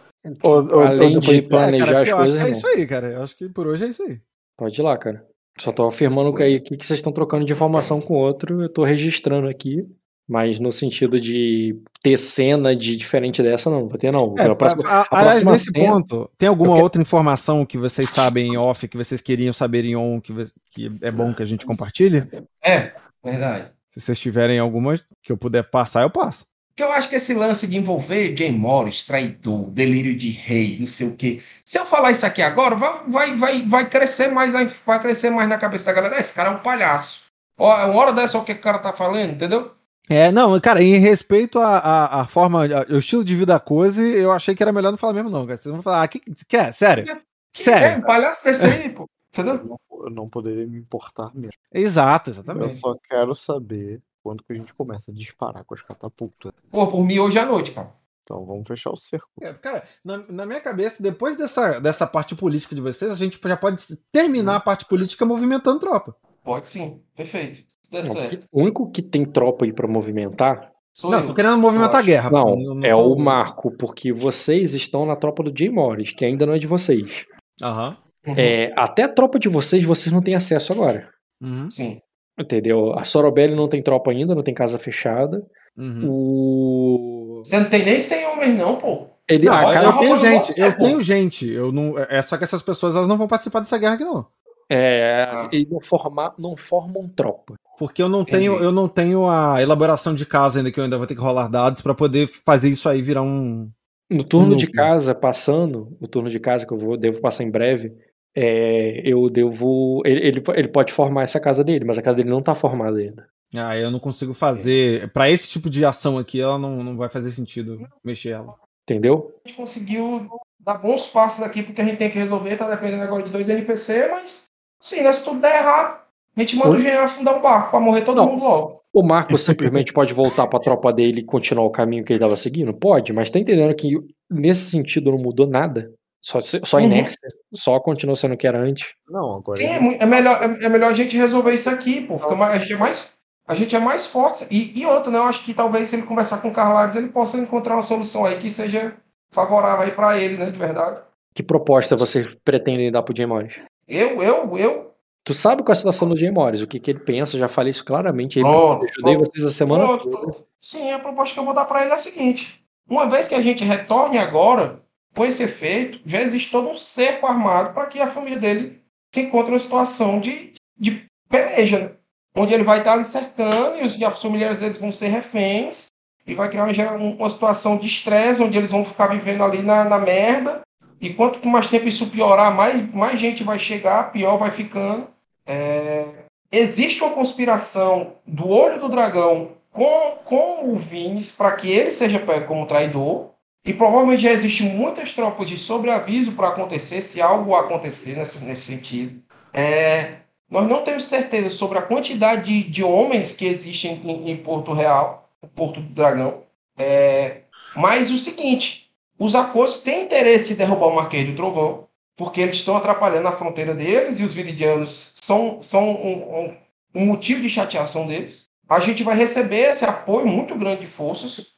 Ou, 0.43 0.57
ou, 0.71 0.83
Além 0.83 1.19
de 1.19 1.41
planejar 1.41 1.87
é, 1.87 1.89
cara, 1.89 2.03
as 2.03 2.13
coisas. 2.13 2.45
é 2.45 2.51
isso 2.51 2.67
aí, 2.67 2.87
cara. 2.87 3.07
Eu 3.07 3.23
acho 3.23 3.35
que 3.35 3.49
por 3.49 3.67
hoje 3.67 3.87
é 3.87 3.89
isso 3.89 4.03
aí. 4.03 4.21
Pode 4.59 4.79
ir 4.79 4.85
lá, 4.85 4.99
cara. 4.99 5.25
Só 5.59 5.73
tô 5.73 5.87
afirmando 5.87 6.35
que 6.35 6.43
aí 6.43 6.61
que, 6.61 6.77
vocês 6.77 6.99
estão 6.99 7.13
trocando 7.13 7.45
de 7.45 7.53
informação 7.53 8.01
com 8.01 8.15
o 8.15 8.19
outro, 8.19 8.63
eu 8.63 8.69
tô 8.69 8.85
registrando 8.85 9.49
aqui. 9.49 9.87
Mas 10.29 10.59
no 10.59 10.73
sentido 10.73 11.21
de 11.21 11.81
ter 12.03 12.17
cena 12.17 12.75
de 12.75 12.97
diferente 12.97 13.41
dessa, 13.41 13.71
não, 13.71 13.87
vai 13.87 13.97
ter 13.97 14.13
não. 14.13 14.35
É, 14.37 14.43
a 14.43 14.57
próxima, 14.57 14.83
a, 14.85 15.03
a 15.03 15.07
aliás, 15.13 15.45
nesse 15.45 15.71
cena, 15.71 15.93
ponto, 15.93 16.29
tem 16.37 16.49
alguma 16.49 16.73
quero... 16.73 16.83
outra 16.83 17.01
informação 17.01 17.65
que 17.65 17.79
vocês 17.79 18.11
sabem 18.11 18.49
em 18.49 18.57
off, 18.57 18.89
que 18.89 18.97
vocês 18.97 19.21
queriam 19.21 19.53
saber 19.53 19.85
em 19.85 19.95
on, 19.95 20.21
que, 20.21 20.33
que 20.73 20.91
é 21.01 21.13
bom 21.13 21.33
que 21.33 21.45
a 21.45 21.47
gente 21.47 21.65
compartilhe? 21.65 22.25
É, 22.61 22.93
verdade. 23.25 23.71
Se 23.89 24.01
vocês 24.01 24.19
tiverem 24.19 24.59
alguma 24.59 24.97
que 25.23 25.31
eu 25.31 25.37
puder 25.39 25.71
passar, 25.71 26.03
eu 26.03 26.11
passo. 26.11 26.45
Que 26.77 26.83
eu 26.83 26.93
acho 26.93 27.09
que 27.09 27.17
esse 27.17 27.33
lance 27.33 27.67
de 27.67 27.79
envolver 27.79 28.37
Jay 28.37 28.53
Morris, 28.53 29.03
traidor, 29.03 29.71
delírio 29.71 30.15
de 30.15 30.29
rei, 30.29 30.77
não 30.79 30.87
sei 30.87 31.09
o 31.09 31.17
quê. 31.17 31.41
Se 31.65 31.79
eu 31.79 31.87
falar 31.87 32.11
isso 32.11 32.27
aqui 32.27 32.43
agora, 32.43 32.75
vai, 32.75 33.01
vai, 33.07 33.37
vai, 33.37 33.63
vai 33.63 33.89
crescer 33.89 34.29
mais, 34.29 34.53
vai 34.85 35.01
crescer 35.01 35.31
mais 35.31 35.49
na 35.49 35.57
cabeça 35.57 35.87
da 35.87 35.95
galera. 35.95 36.21
Esse 36.21 36.35
cara 36.35 36.51
é 36.51 36.53
um 36.53 36.59
palhaço. 36.59 37.23
Ó, 37.59 37.75
uma 37.87 37.99
hora 37.99 38.13
dessa 38.13 38.39
o 38.39 38.45
que 38.45 38.53
o 38.53 38.61
cara 38.61 38.79
tá 38.79 38.93
falando, 38.93 39.33
entendeu? 39.33 39.75
É, 40.09 40.31
não, 40.31 40.61
cara, 40.61 40.83
em 40.83 40.99
respeito 40.99 41.59
à, 41.59 41.79
à, 41.79 42.21
à 42.21 42.27
forma, 42.27 42.65
ao 42.65 42.99
estilo 42.99 43.25
de 43.25 43.35
vida 43.35 43.55
da 43.55 43.61
coisa, 43.61 44.01
eu 44.03 44.31
achei 44.31 44.55
que 44.55 44.63
era 44.63 44.73
melhor 44.73 44.91
não 44.91 44.99
falar 44.99 45.15
mesmo, 45.15 45.31
não, 45.31 45.47
Vocês 45.47 45.65
vão 45.65 45.83
falar, 45.83 46.03
ah, 46.03 46.09
que, 46.09 46.21
que 46.21 46.45
quer? 46.45 46.73
Sério? 46.73 47.05
Que 47.53 47.63
Sério? 47.63 47.87
É, 47.87 47.97
um 47.97 48.03
palhaço 48.03 48.45
desse 48.45 48.67
aí, 48.67 48.91
pô. 48.91 49.09
Entendeu? 49.33 49.55
Eu 49.55 49.65
não, 49.65 49.81
eu 50.05 50.11
não 50.11 50.29
poderia 50.29 50.67
me 50.67 50.79
importar 50.79 51.31
mesmo. 51.35 51.53
Exato, 51.73 52.31
exatamente. 52.31 52.75
Eu 52.75 52.79
só 52.79 52.95
quero 53.09 53.35
saber 53.35 54.01
quando 54.27 54.43
que 54.43 54.53
a 54.53 54.57
gente 54.57 54.75
começa 54.75 55.13
a 55.13 55.15
disparar 55.15 55.65
com 55.65 55.73
as 55.73 55.83
catapultas. 55.83 56.53
Pô, 56.69 56.89
por 56.89 57.05
mim 57.07 57.21
hoje 57.21 57.39
à 57.39 57.47
noite, 57.47 57.71
cara. 57.71 57.95
Então 58.25 58.45
vamos 58.45 58.67
fechar 58.67 58.91
o 58.91 58.97
cerco. 58.97 59.29
É, 59.41 59.53
cara, 59.53 59.85
na, 60.05 60.19
na, 60.29 60.45
minha 60.45 60.61
cabeça, 60.61 61.01
depois 61.01 61.37
dessa, 61.37 61.79
dessa 61.79 62.09
parte 62.09 62.35
política 62.35 62.75
de 62.75 62.81
vocês, 62.81 63.09
a 63.13 63.15
gente 63.15 63.39
já 63.41 63.57
pode 63.57 63.81
terminar 64.11 64.57
a 64.57 64.61
parte 64.61 64.85
política 64.85 65.25
movimentando 65.25 65.79
tropa. 65.79 66.17
Pode 66.43 66.67
sim, 66.67 67.05
perfeito. 67.15 67.63
Não, 67.93 68.03
o 68.51 68.63
único 68.63 68.91
que 68.91 69.01
tem 69.01 69.25
tropa 69.25 69.65
aí 69.65 69.73
para 69.73 69.87
movimentar. 69.87 70.73
Sou 70.93 71.09
não, 71.09 71.21
eu. 71.21 71.27
tô 71.29 71.35
querendo 71.35 71.57
movimentar 71.59 72.01
a 72.01 72.03
guerra. 72.03 72.31
Não, 72.31 72.57
não, 72.57 72.75
não 72.75 72.85
é 72.85 72.91
tô... 72.91 73.15
o 73.15 73.17
Marco, 73.17 73.71
porque 73.77 74.13
vocês 74.13 74.75
estão 74.75 75.07
na 75.07 75.15
tropa 75.15 75.45
do 75.45 75.57
Jay 75.57 75.71
Morris, 75.71 76.11
que 76.11 76.25
ainda 76.25 76.45
não 76.45 76.55
é 76.55 76.59
de 76.59 76.67
vocês. 76.67 77.25
Aham. 77.63 77.97
Uhum. 78.27 78.35
É, 78.37 78.73
até 78.77 79.05
a 79.05 79.09
tropa 79.09 79.39
de 79.39 79.49
vocês, 79.49 79.85
vocês 79.85 80.13
não 80.13 80.21
têm 80.21 80.35
acesso 80.35 80.73
agora. 80.73 81.09
Uhum. 81.41 81.71
Sim. 81.71 82.01
Entendeu? 82.39 82.93
A 82.99 83.05
Sorobelli 83.05 83.55
não 83.55 83.69
tem 83.69 83.83
tropa 83.83 84.11
ainda, 84.11 84.35
não 84.35 84.43
tem 84.43 84.53
casa 84.53 84.77
fechada. 84.77 85.45
Uhum. 85.77 86.09
O... 86.09 87.43
Você 87.45 87.59
não 87.59 87.69
tem 87.69 87.85
nem 87.85 87.99
100 87.99 88.27
homens, 88.27 88.59
não, 88.59 88.77
pô. 88.77 89.07
Ele, 89.29 89.47
não, 89.47 89.55
cara, 89.55 89.89
eu 89.89 89.99
tenho 89.99 90.21
gente, 90.21 90.53
você, 90.53 90.65
eu 90.65 90.73
pô. 90.73 90.85
tenho 90.85 91.03
gente. 91.03 91.51
Eu 91.51 91.73
não, 91.73 91.99
é 91.99 92.23
só 92.23 92.37
que 92.37 92.45
essas 92.45 92.63
pessoas 92.63 92.95
elas 92.95 93.09
não 93.09 93.19
vão 93.19 93.27
participar 93.27 93.61
dessa 93.61 93.79
guerra 93.79 93.95
aqui, 93.95 94.05
não. 94.05 94.27
É, 94.69 95.29
ah. 95.31 95.49
e 95.53 95.67
não, 95.71 95.81
formar, 95.81 96.35
não 96.39 96.57
formam 96.57 97.09
tropa. 97.09 97.55
Porque 97.79 98.03
eu 98.03 98.09
não 98.09 98.25
tenho, 98.25 98.57
eu 98.57 98.73
não 98.73 98.89
tenho 98.89 99.29
a 99.29 99.61
elaboração 99.63 100.15
de 100.15 100.25
casa 100.25 100.59
ainda 100.59 100.71
que 100.71 100.81
eu 100.81 100.85
ainda 100.85 100.97
vou 100.97 101.07
ter 101.07 101.15
que 101.15 101.21
rolar 101.21 101.49
dados 101.49 101.83
para 101.83 101.95
poder 101.95 102.29
fazer 102.45 102.69
isso 102.69 102.89
aí 102.89 103.03
virar 103.03 103.23
um. 103.23 103.71
No 104.11 104.23
turno 104.23 104.55
um 104.55 104.57
de 104.57 104.69
casa, 104.69 105.15
passando, 105.15 105.97
o 106.01 106.07
turno 106.07 106.31
de 106.31 106.39
casa 106.39 106.67
que 106.67 106.73
eu 106.73 106.79
vou, 106.79 106.97
devo 106.97 107.21
passar 107.21 107.43
em 107.43 107.51
breve, 107.51 107.93
é, 108.37 109.01
eu 109.03 109.31
devo. 109.31 110.03
Ele, 110.05 110.21
ele, 110.21 110.43
ele, 110.55 110.69
pode 110.69 110.93
formar 110.93 111.23
essa 111.23 111.41
casa 111.41 111.65
dele, 111.65 111.87
mas 111.87 111.97
a 111.97 112.03
casa 112.03 112.19
dele 112.19 112.29
não 112.29 112.43
tá 112.43 112.55
formada 112.55 112.99
ainda. 112.99 113.27
Ah, 113.55 113.75
eu 113.75 113.91
não 113.91 113.99
consigo 113.99 114.35
fazer. 114.35 115.11
para 115.13 115.31
esse 115.31 115.49
tipo 115.49 115.71
de 115.71 115.83
ação 115.87 116.19
aqui, 116.19 116.39
ela 116.39 116.59
não, 116.59 116.85
não 116.85 116.97
vai 116.99 117.09
fazer 117.09 117.31
sentido 117.31 117.89
mexer 118.05 118.31
ela. 118.31 118.55
Entendeu? 118.83 119.35
A 119.45 119.49
gente 119.49 119.57
conseguiu 119.57 120.29
dar 120.61 120.75
bons 120.75 121.07
passos 121.07 121.43
aqui, 121.43 121.63
porque 121.63 121.81
a 121.81 121.85
gente 121.85 121.97
tem 121.97 122.11
que 122.11 122.19
resolver, 122.19 122.57
tá 122.57 122.69
dependendo 122.69 123.05
agora 123.05 123.23
de 123.23 123.31
dois 123.31 123.49
NPC, 123.49 124.09
mas 124.11 124.45
sim, 124.83 125.03
né, 125.03 125.13
se 125.13 125.25
tudo 125.25 125.41
der 125.41 125.63
errado, 125.63 126.03
a 126.37 126.41
gente 126.41 126.57
manda 126.57 126.71
o 126.77 126.81
Jean 126.81 127.03
afundar 127.03 127.39
o 127.39 127.41
barco 127.41 127.71
pra 127.71 127.81
morrer 127.81 128.03
todo 128.03 128.17
não. 128.17 128.27
mundo 128.27 128.45
logo. 128.45 128.81
O 128.93 129.03
Marco 129.03 129.37
simplesmente 129.37 129.93
pode 129.93 130.13
voltar 130.15 130.47
pra 130.47 130.59
tropa 130.59 130.93
dele 130.93 131.21
e 131.21 131.25
continuar 131.25 131.65
o 131.65 131.71
caminho 131.71 132.03
que 132.03 132.13
ele 132.13 132.21
tava 132.21 132.37
seguindo? 132.37 132.73
Pode, 132.73 133.13
mas 133.13 133.31
tá 133.31 133.39
entendendo 133.39 133.75
que 133.75 133.93
nesse 134.31 134.71
sentido 134.71 135.11
não 135.11 135.19
mudou 135.19 135.47
nada? 135.47 135.93
Só, 136.27 136.41
só 136.41 136.79
uhum. 136.79 136.83
inércia, 136.83 137.29
só 137.55 137.79
continua 137.79 138.17
sendo 138.17 138.35
o 138.35 138.37
que 138.37 138.49
era 138.49 138.59
antes. 138.59 138.89
Não, 139.09 139.37
agora. 139.37 139.57
Sim, 139.57 139.67
é, 139.67 140.03
é, 140.03 140.07
melhor, 140.07 140.41
é, 140.43 140.65
é, 140.65 140.69
melhor 140.69 140.91
a 140.91 140.93
gente 140.93 141.17
resolver 141.17 141.55
isso 141.55 141.71
aqui, 141.71 142.01
pô. 142.01 142.19
Fica 142.19 142.35
mais, 142.35 142.57
a, 142.57 142.59
gente 142.59 142.73
é 142.73 142.77
mais, 142.77 143.13
a 143.47 143.55
gente 143.55 143.77
é 143.77 143.79
mais 143.79 144.07
forte. 144.07 144.45
E, 144.51 144.77
e 144.77 144.85
outra, 144.87 145.09
né? 145.09 145.19
Eu 145.19 145.23
acho 145.23 145.45
que 145.45 145.55
talvez 145.55 145.89
se 145.89 145.95
ele 145.95 146.03
conversar 146.03 146.39
com 146.39 146.49
o 146.49 146.53
Carlares, 146.53 146.97
ele 146.97 147.11
possa 147.11 147.39
encontrar 147.39 147.77
uma 147.77 147.83
solução 147.83 148.25
aí 148.25 148.39
que 148.39 148.51
seja 148.51 148.97
favorável 149.31 149.85
aí 149.85 149.93
pra 149.93 150.19
ele, 150.19 150.37
né? 150.37 150.51
De 150.51 150.59
verdade. 150.59 151.01
Que 151.33 151.45
proposta 151.45 151.97
vocês 151.97 152.27
pretendem 152.45 152.91
dar 152.91 153.05
pro 153.05 153.17
Jay 153.17 153.27
Morris? 153.27 153.55
Eu, 153.87 154.21
eu, 154.21 154.59
eu, 154.59 154.93
Tu 155.23 155.33
sabe 155.33 155.63
qual 155.63 155.71
é 155.71 155.75
a 155.75 155.77
situação 155.77 156.09
do 156.09 156.17
Jay 156.17 156.33
Morris, 156.33 156.61
o 156.61 156.67
que, 156.67 156.81
que 156.81 156.91
ele 156.91 157.01
pensa, 157.01 157.39
já 157.39 157.47
falei 157.47 157.71
isso 157.71 157.85
claramente. 157.85 158.41
Aí, 158.41 158.45
eu 158.45 158.81
ajudei 158.83 159.17
vocês 159.17 159.47
a 159.47 159.51
semana 159.53 159.97
toda. 159.97 160.39
Sim, 160.59 160.91
a 160.91 160.99
proposta 160.99 161.35
que 161.35 161.39
eu 161.39 161.45
vou 161.45 161.55
dar 161.55 161.67
para 161.67 161.83
ele 161.83 161.93
é 161.93 161.95
a 161.95 161.99
seguinte: 161.99 162.67
uma 162.89 163.09
vez 163.09 163.29
que 163.29 163.35
a 163.37 163.41
gente 163.41 163.63
retorne 163.63 164.19
agora, 164.19 164.85
com 165.17 165.25
esse 165.25 165.43
efeito, 165.43 165.99
já 166.05 166.21
existe 166.21 166.51
todo 166.51 166.69
um 166.69 166.75
cerco 166.75 167.27
armado 167.27 167.73
para 167.73 167.87
que 167.87 167.99
a 167.99 168.07
família 168.07 168.39
dele 168.39 168.83
se 169.15 169.23
encontre 169.23 169.51
em 169.51 169.55
uma 169.55 169.59
situação 169.59 170.21
de, 170.21 170.53
de 170.79 171.07
peleja, 171.31 171.79
né? 171.79 171.91
onde 172.37 172.53
ele 172.53 172.63
vai 172.63 172.79
estar 172.81 172.93
ali 172.93 173.05
cercando 173.05 173.79
e 173.79 173.87
os, 173.87 173.97
familiares 174.21 174.59
deles 174.59 174.77
vão 174.77 174.93
ser 174.93 175.09
reféns 175.09 175.87
e 176.27 176.35
vai 176.35 176.51
criar 176.51 176.65
uma, 176.65 176.97
uma 176.97 177.31
situação 177.31 177.79
de 177.79 177.87
estresse, 177.87 178.43
onde 178.43 178.59
eles 178.59 178.71
vão 178.71 178.85
ficar 178.85 179.07
vivendo 179.07 179.43
ali 179.43 179.63
na, 179.63 179.85
na 179.85 179.99
merda. 179.99 180.61
E 181.01 181.15
quanto 181.15 181.47
mais 181.49 181.69
tempo 181.69 181.89
isso 181.89 182.11
piorar, 182.11 182.55
mais, 182.55 182.93
mais 182.93 183.19
gente 183.19 183.43
vai 183.43 183.59
chegar, 183.59 184.13
pior 184.13 184.37
vai 184.37 184.51
ficando. 184.51 185.09
É, 185.47 186.27
existe 186.53 187.03
uma 187.03 187.13
conspiração 187.13 188.17
do 188.27 188.51
olho 188.51 188.79
do 188.81 188.89
dragão 188.89 189.53
com, 189.73 190.19
com 190.25 190.71
o 190.71 190.77
Vines 190.77 191.31
para 191.31 191.53
que 191.57 191.71
ele 191.71 191.91
seja 191.91 192.19
como 192.47 192.67
traidor. 192.67 193.31
E 193.67 193.73
provavelmente 193.73 194.23
já 194.23 194.31
existem 194.31 194.69
muitas 194.71 195.13
tropas 195.13 195.49
de 195.49 195.59
sobreaviso 195.59 196.33
para 196.33 196.49
acontecer, 196.49 197.03
se 197.03 197.21
algo 197.21 197.55
acontecer 197.55 198.17
nesse, 198.17 198.39
nesse 198.39 198.63
sentido. 198.63 199.21
É, 199.53 200.19
nós 200.49 200.69
não 200.69 200.83
temos 200.83 201.05
certeza 201.05 201.51
sobre 201.51 201.79
a 201.79 201.83
quantidade 201.83 202.45
de, 202.45 202.71
de 202.71 202.85
homens 202.85 203.33
que 203.33 203.45
existem 203.45 204.01
em, 204.05 204.31
em 204.31 204.37
Porto 204.37 204.73
Real, 204.73 205.29
Porto 205.55 205.81
do 205.81 205.93
Dragão. 205.93 206.43
É, 206.79 207.43
mas 207.75 208.11
o 208.11 208.19
seguinte, 208.19 208.91
os 209.19 209.35
acordos 209.35 209.79
têm 209.79 210.05
interesse 210.05 210.49
de 210.49 210.57
derrubar 210.57 210.87
o 210.87 210.95
Marquês 210.95 211.27
do 211.27 211.35
Trovão 211.35 211.87
porque 212.17 212.41
eles 212.41 212.57
estão 212.57 212.77
atrapalhando 212.77 213.29
a 213.29 213.33
fronteira 213.33 213.75
deles 213.75 214.19
e 214.19 214.25
os 214.25 214.33
viridianos 214.33 215.13
são, 215.23 215.61
são 215.61 215.91
um, 215.91 216.47
um, 216.47 216.57
um, 216.95 217.07
motivo 217.07 217.43
de 217.43 217.51
chateação 217.51 218.07
deles. 218.07 218.49
A 218.69 218.81
gente 218.81 219.05
vai 219.05 219.15
receber 219.15 219.69
esse 219.69 219.85
apoio 219.85 220.27
muito 220.27 220.57
grande 220.57 220.81
de 220.81 220.87
forças. 220.87 221.56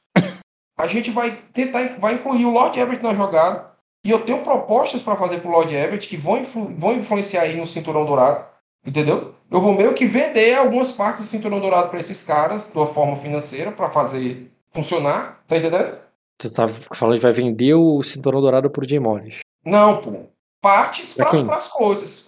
A 0.78 0.86
gente 0.86 1.10
vai 1.10 1.30
tentar 1.52 1.96
vai 1.98 2.14
incluir 2.14 2.44
o 2.44 2.50
Lord 2.50 2.78
Everett 2.78 3.02
na 3.02 3.14
jogada. 3.14 3.68
E 4.04 4.10
eu 4.10 4.20
tenho 4.20 4.42
propostas 4.42 5.02
para 5.02 5.16
fazer 5.16 5.40
para 5.40 5.48
o 5.48 5.52
Lord 5.52 5.74
Everett 5.74 6.08
que 6.08 6.16
vão, 6.16 6.38
influ, 6.38 6.72
vão 6.76 6.94
influenciar 6.94 7.42
aí 7.42 7.56
no 7.56 7.66
Cinturão 7.66 8.06
Dourado. 8.06 8.46
Entendeu? 8.86 9.34
Eu 9.50 9.60
vou 9.60 9.74
meio 9.74 9.92
que 9.92 10.06
vender 10.06 10.54
algumas 10.54 10.92
partes 10.92 11.22
do 11.22 11.26
Cinturão 11.26 11.60
Dourado 11.60 11.88
para 11.90 12.00
esses 12.00 12.22
caras, 12.22 12.70
de 12.70 12.78
uma 12.78 12.86
forma 12.86 13.16
financeira, 13.16 13.72
para 13.72 13.90
fazer 13.90 14.50
funcionar. 14.70 15.42
Tá 15.48 15.56
entendendo? 15.56 15.98
Você 16.40 16.50
tá 16.50 16.68
falando 16.68 17.16
que 17.16 17.22
vai 17.22 17.32
vender 17.32 17.74
o 17.74 18.02
Cinturão 18.02 18.40
Dourado 18.40 18.70
por 18.70 18.88
Jay 18.88 19.00
Morris. 19.00 19.40
Não, 19.64 20.00
pô 20.00 20.28
partes 20.60 21.14
para 21.14 21.56
as 21.56 21.68
coisas. 21.68 22.26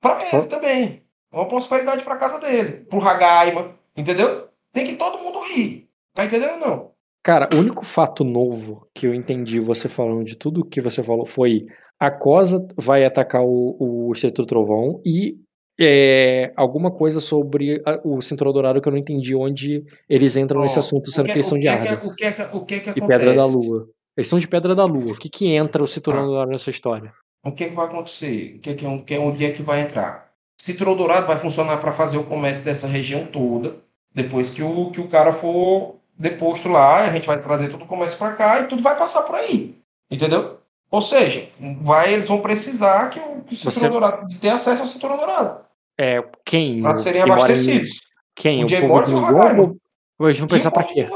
Para 0.00 0.24
ele 0.32 0.46
também. 0.46 1.02
É 1.32 1.36
uma 1.36 1.48
prosperidade 1.48 2.04
para 2.04 2.18
casa 2.18 2.38
dele. 2.38 2.84
Pro 2.84 3.00
Hagaima. 3.00 3.74
Entendeu? 3.96 4.48
Tem 4.72 4.86
que 4.86 4.96
todo 4.96 5.22
mundo 5.22 5.40
rir. 5.40 5.88
Tá 6.14 6.24
entendendo 6.24 6.58
não? 6.58 6.91
Cara, 7.22 7.48
o 7.54 7.58
único 7.58 7.84
fato 7.84 8.24
novo 8.24 8.88
que 8.94 9.06
eu 9.06 9.14
entendi 9.14 9.60
você 9.60 9.88
falando 9.88 10.24
de 10.24 10.36
tudo 10.36 10.64
que 10.64 10.80
você 10.80 11.02
falou 11.02 11.24
foi 11.24 11.66
a 11.98 12.10
Cosa 12.10 12.66
vai 12.76 13.04
atacar 13.04 13.42
o, 13.42 13.76
o 13.78 14.12
Estreito 14.12 14.44
Trovão 14.44 15.00
e 15.06 15.36
é, 15.80 16.52
alguma 16.56 16.90
coisa 16.90 17.20
sobre 17.20 17.80
a, 17.86 18.00
o 18.04 18.20
Cinturão 18.20 18.52
Dourado 18.52 18.80
que 18.80 18.88
eu 18.88 18.92
não 18.92 18.98
entendi 18.98 19.34
onde 19.34 19.84
eles 20.08 20.36
entram 20.36 20.60
oh, 20.60 20.64
nesse 20.64 20.78
assunto, 20.78 21.10
sendo 21.10 21.26
que, 21.26 21.32
que 21.32 21.38
eles 21.38 21.46
são 21.46 21.58
de 21.58 21.68
Arda. 21.68 22.04
O 22.04 22.14
que, 22.14 22.32
que, 22.32 22.42
o 22.42 22.60
que, 22.64 22.80
que 22.80 22.90
acontece? 22.90 23.04
E 23.04 23.06
Pedra 23.06 23.34
da 23.34 23.46
Lua. 23.46 23.88
Eles 24.16 24.28
são 24.28 24.38
de 24.38 24.48
Pedra 24.48 24.74
da 24.74 24.84
Lua. 24.84 25.12
O 25.12 25.18
que 25.18 25.28
que 25.28 25.46
entra 25.46 25.82
o 25.82 25.86
Cinturão 25.86 26.24
ah. 26.24 26.26
Dourado 26.26 26.50
nessa 26.50 26.70
história? 26.70 27.12
o 27.44 27.52
que, 27.52 27.64
é 27.64 27.68
que 27.68 27.74
vai 27.74 27.86
acontecer? 27.86 28.56
O 28.56 28.60
que 28.60 28.70
é 28.70 28.74
que, 28.74 28.98
que, 28.98 29.18
onde 29.18 29.44
é 29.44 29.50
que 29.50 29.62
vai 29.62 29.80
entrar? 29.80 30.30
Cinturão 30.60 30.96
Dourado 30.96 31.26
vai 31.26 31.38
funcionar 31.38 31.78
para 31.78 31.92
fazer 31.92 32.18
o 32.18 32.24
comércio 32.24 32.64
dessa 32.64 32.86
região 32.86 33.26
toda. 33.26 33.76
Depois 34.14 34.50
que 34.50 34.62
o, 34.62 34.90
que 34.90 35.00
o 35.00 35.08
cara 35.08 35.32
for 35.32 36.01
deposto 36.18 36.68
lá, 36.68 37.02
a 37.02 37.12
gente 37.12 37.26
vai 37.26 37.40
trazer 37.40 37.70
todo 37.70 37.84
o 37.84 37.86
comércio 37.86 38.18
para 38.18 38.34
cá 38.34 38.60
e 38.60 38.68
tudo 38.68 38.82
vai 38.82 38.96
passar 38.96 39.22
por 39.22 39.34
aí. 39.34 39.78
Entendeu? 40.10 40.58
Ou 40.90 41.00
seja, 41.00 41.48
vai, 41.80 42.12
eles 42.12 42.28
vão 42.28 42.40
precisar 42.40 43.10
que 43.10 43.18
o, 43.18 43.42
que 43.42 43.56
Cinturão 43.56 43.72
Você... 43.72 43.88
Dourado 43.88 44.26
de 44.26 44.38
ter 44.38 44.50
acesso 44.50 44.82
ao 44.82 44.86
Cinturão 44.88 45.16
Dourado. 45.16 45.64
É, 45.98 46.22
quem? 46.44 46.82
Para 46.82 46.94
serem 46.94 47.22
abastecidos. 47.22 47.90
Quem? 48.34 48.62
O, 48.62 48.66
o 48.66 48.68
Jay 48.68 48.86
Morris 48.86 49.10
ou 49.10 49.20
o 49.20 49.24
Hagaima? 49.24 49.74
Eles 50.20 50.38
vão 50.38 50.48
precisar 50.48 50.70
para 50.70 50.84
quê? 50.84 51.08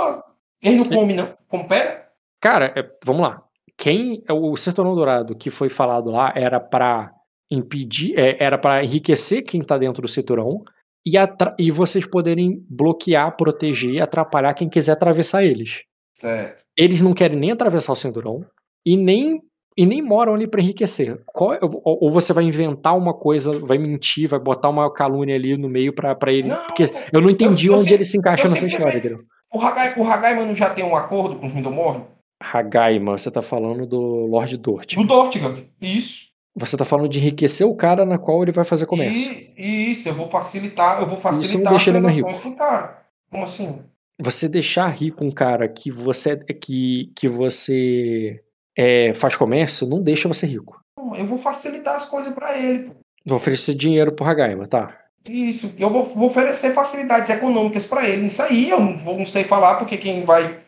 Eles 0.62 0.78
não 0.78 0.88
comem, 0.88 1.16
não. 1.16 1.36
Como 1.48 1.68
pera? 1.68 2.08
Cara, 2.40 2.72
é, 2.74 2.84
vamos 3.04 3.22
lá 3.22 3.46
quem 3.76 4.22
o 4.30 4.56
Cinturão 4.56 4.94
Dourado 4.94 5.36
que 5.36 5.50
foi 5.50 5.68
falado 5.68 6.10
lá 6.10 6.32
era 6.34 6.58
para 6.58 7.12
impedir, 7.50 8.18
é, 8.18 8.36
era 8.40 8.58
para 8.58 8.82
enriquecer 8.82 9.42
quem 9.42 9.60
está 9.60 9.76
dentro 9.76 10.02
do 10.02 10.08
cinturão 10.08 10.64
e, 11.06 11.12
e 11.58 11.70
vocês 11.70 12.04
poderem 12.04 12.64
bloquear, 12.68 13.36
proteger, 13.36 14.02
atrapalhar 14.02 14.52
quem 14.54 14.68
quiser 14.68 14.92
atravessar 14.92 15.44
eles. 15.44 15.84
Certo. 16.12 16.64
Eles 16.76 17.00
não 17.00 17.14
querem 17.14 17.38
nem 17.38 17.52
atravessar 17.52 17.92
o 17.92 17.96
cinturão 17.96 18.44
e 18.84 18.96
nem 18.96 19.40
e 19.78 19.84
nem 19.84 20.00
moram 20.00 20.32
ali 20.32 20.48
para 20.48 20.62
enriquecer. 20.62 21.22
Qual, 21.26 21.50
ou, 21.60 21.98
ou, 22.00 22.10
você 22.10 22.32
vai 22.32 22.44
inventar 22.44 22.96
uma 22.96 23.12
coisa, 23.12 23.52
vai 23.52 23.76
mentir, 23.76 24.26
vai 24.26 24.40
botar 24.40 24.70
uma 24.70 24.90
calúnia 24.90 25.34
ali 25.34 25.54
no 25.54 25.68
meio 25.68 25.94
para 25.94 26.32
ele. 26.32 26.48
Não, 26.48 26.56
porque 26.64 26.84
eu 27.12 27.20
não 27.20 27.28
entendi 27.28 27.66
eu, 27.66 27.74
eu 27.74 27.80
onde 27.80 27.92
ele 27.92 28.04
se 28.04 28.16
encaixa 28.16 28.48
nessa 28.48 28.64
história, 28.64 28.96
entendeu? 28.96 29.18
O 29.52 29.60
Hagai, 29.60 29.92
o 29.98 30.36
mano, 30.36 30.54
já 30.54 30.70
tem 30.70 30.82
um 30.82 30.96
acordo 30.96 31.36
com 31.36 31.46
o 31.46 31.50
Hindomorn? 31.50 32.04
Hagaima, 32.42 33.18
você 33.18 33.30
tá 33.30 33.42
falando 33.42 33.86
do 33.86 34.00
Lord 34.00 34.56
Dortigan. 34.56 35.02
Do 35.02 35.08
Dortigan, 35.08 35.54
isso. 35.80 36.25
Você 36.56 36.74
tá 36.74 36.86
falando 36.86 37.08
de 37.08 37.18
enriquecer 37.18 37.66
o 37.66 37.76
cara 37.76 38.06
na 38.06 38.16
qual 38.16 38.42
ele 38.42 38.50
vai 38.50 38.64
fazer 38.64 38.86
comércio. 38.86 39.30
E, 39.56 39.92
isso, 39.92 40.08
eu 40.08 40.14
vou 40.14 40.28
facilitar, 40.30 41.00
eu 41.00 41.06
vou 41.06 41.18
facilitar 41.18 41.74
as 41.74 41.84
transações 41.84 42.38
pro 42.38 42.56
cara. 42.56 43.02
Como 43.30 43.44
assim? 43.44 43.78
Você 44.18 44.48
deixar 44.48 44.88
rico 44.88 45.22
um 45.22 45.30
cara 45.30 45.68
que 45.68 45.90
você 45.90 46.34
que, 46.34 47.12
que 47.14 47.28
você 47.28 48.42
é, 48.74 49.12
faz 49.12 49.36
comércio, 49.36 49.86
não 49.86 50.02
deixa 50.02 50.28
você 50.28 50.46
rico. 50.46 50.80
Eu 51.18 51.26
vou 51.26 51.36
facilitar 51.36 51.94
as 51.94 52.06
coisas 52.06 52.32
para 52.32 52.56
ele. 52.56 52.90
Vou 53.26 53.36
oferecer 53.36 53.74
dinheiro 53.74 54.12
pro 54.12 54.24
Hagaima, 54.24 54.66
tá? 54.66 54.96
Isso, 55.28 55.74
eu 55.78 55.90
vou, 55.90 56.04
vou 56.04 56.28
oferecer 56.28 56.72
facilidades 56.72 57.28
econômicas 57.28 57.84
para 57.84 58.08
ele. 58.08 58.26
Isso 58.26 58.40
aí 58.40 58.70
eu 58.70 58.80
não, 58.80 59.18
não 59.18 59.26
sei 59.26 59.44
falar, 59.44 59.74
porque 59.74 59.98
quem 59.98 60.24
vai 60.24 60.60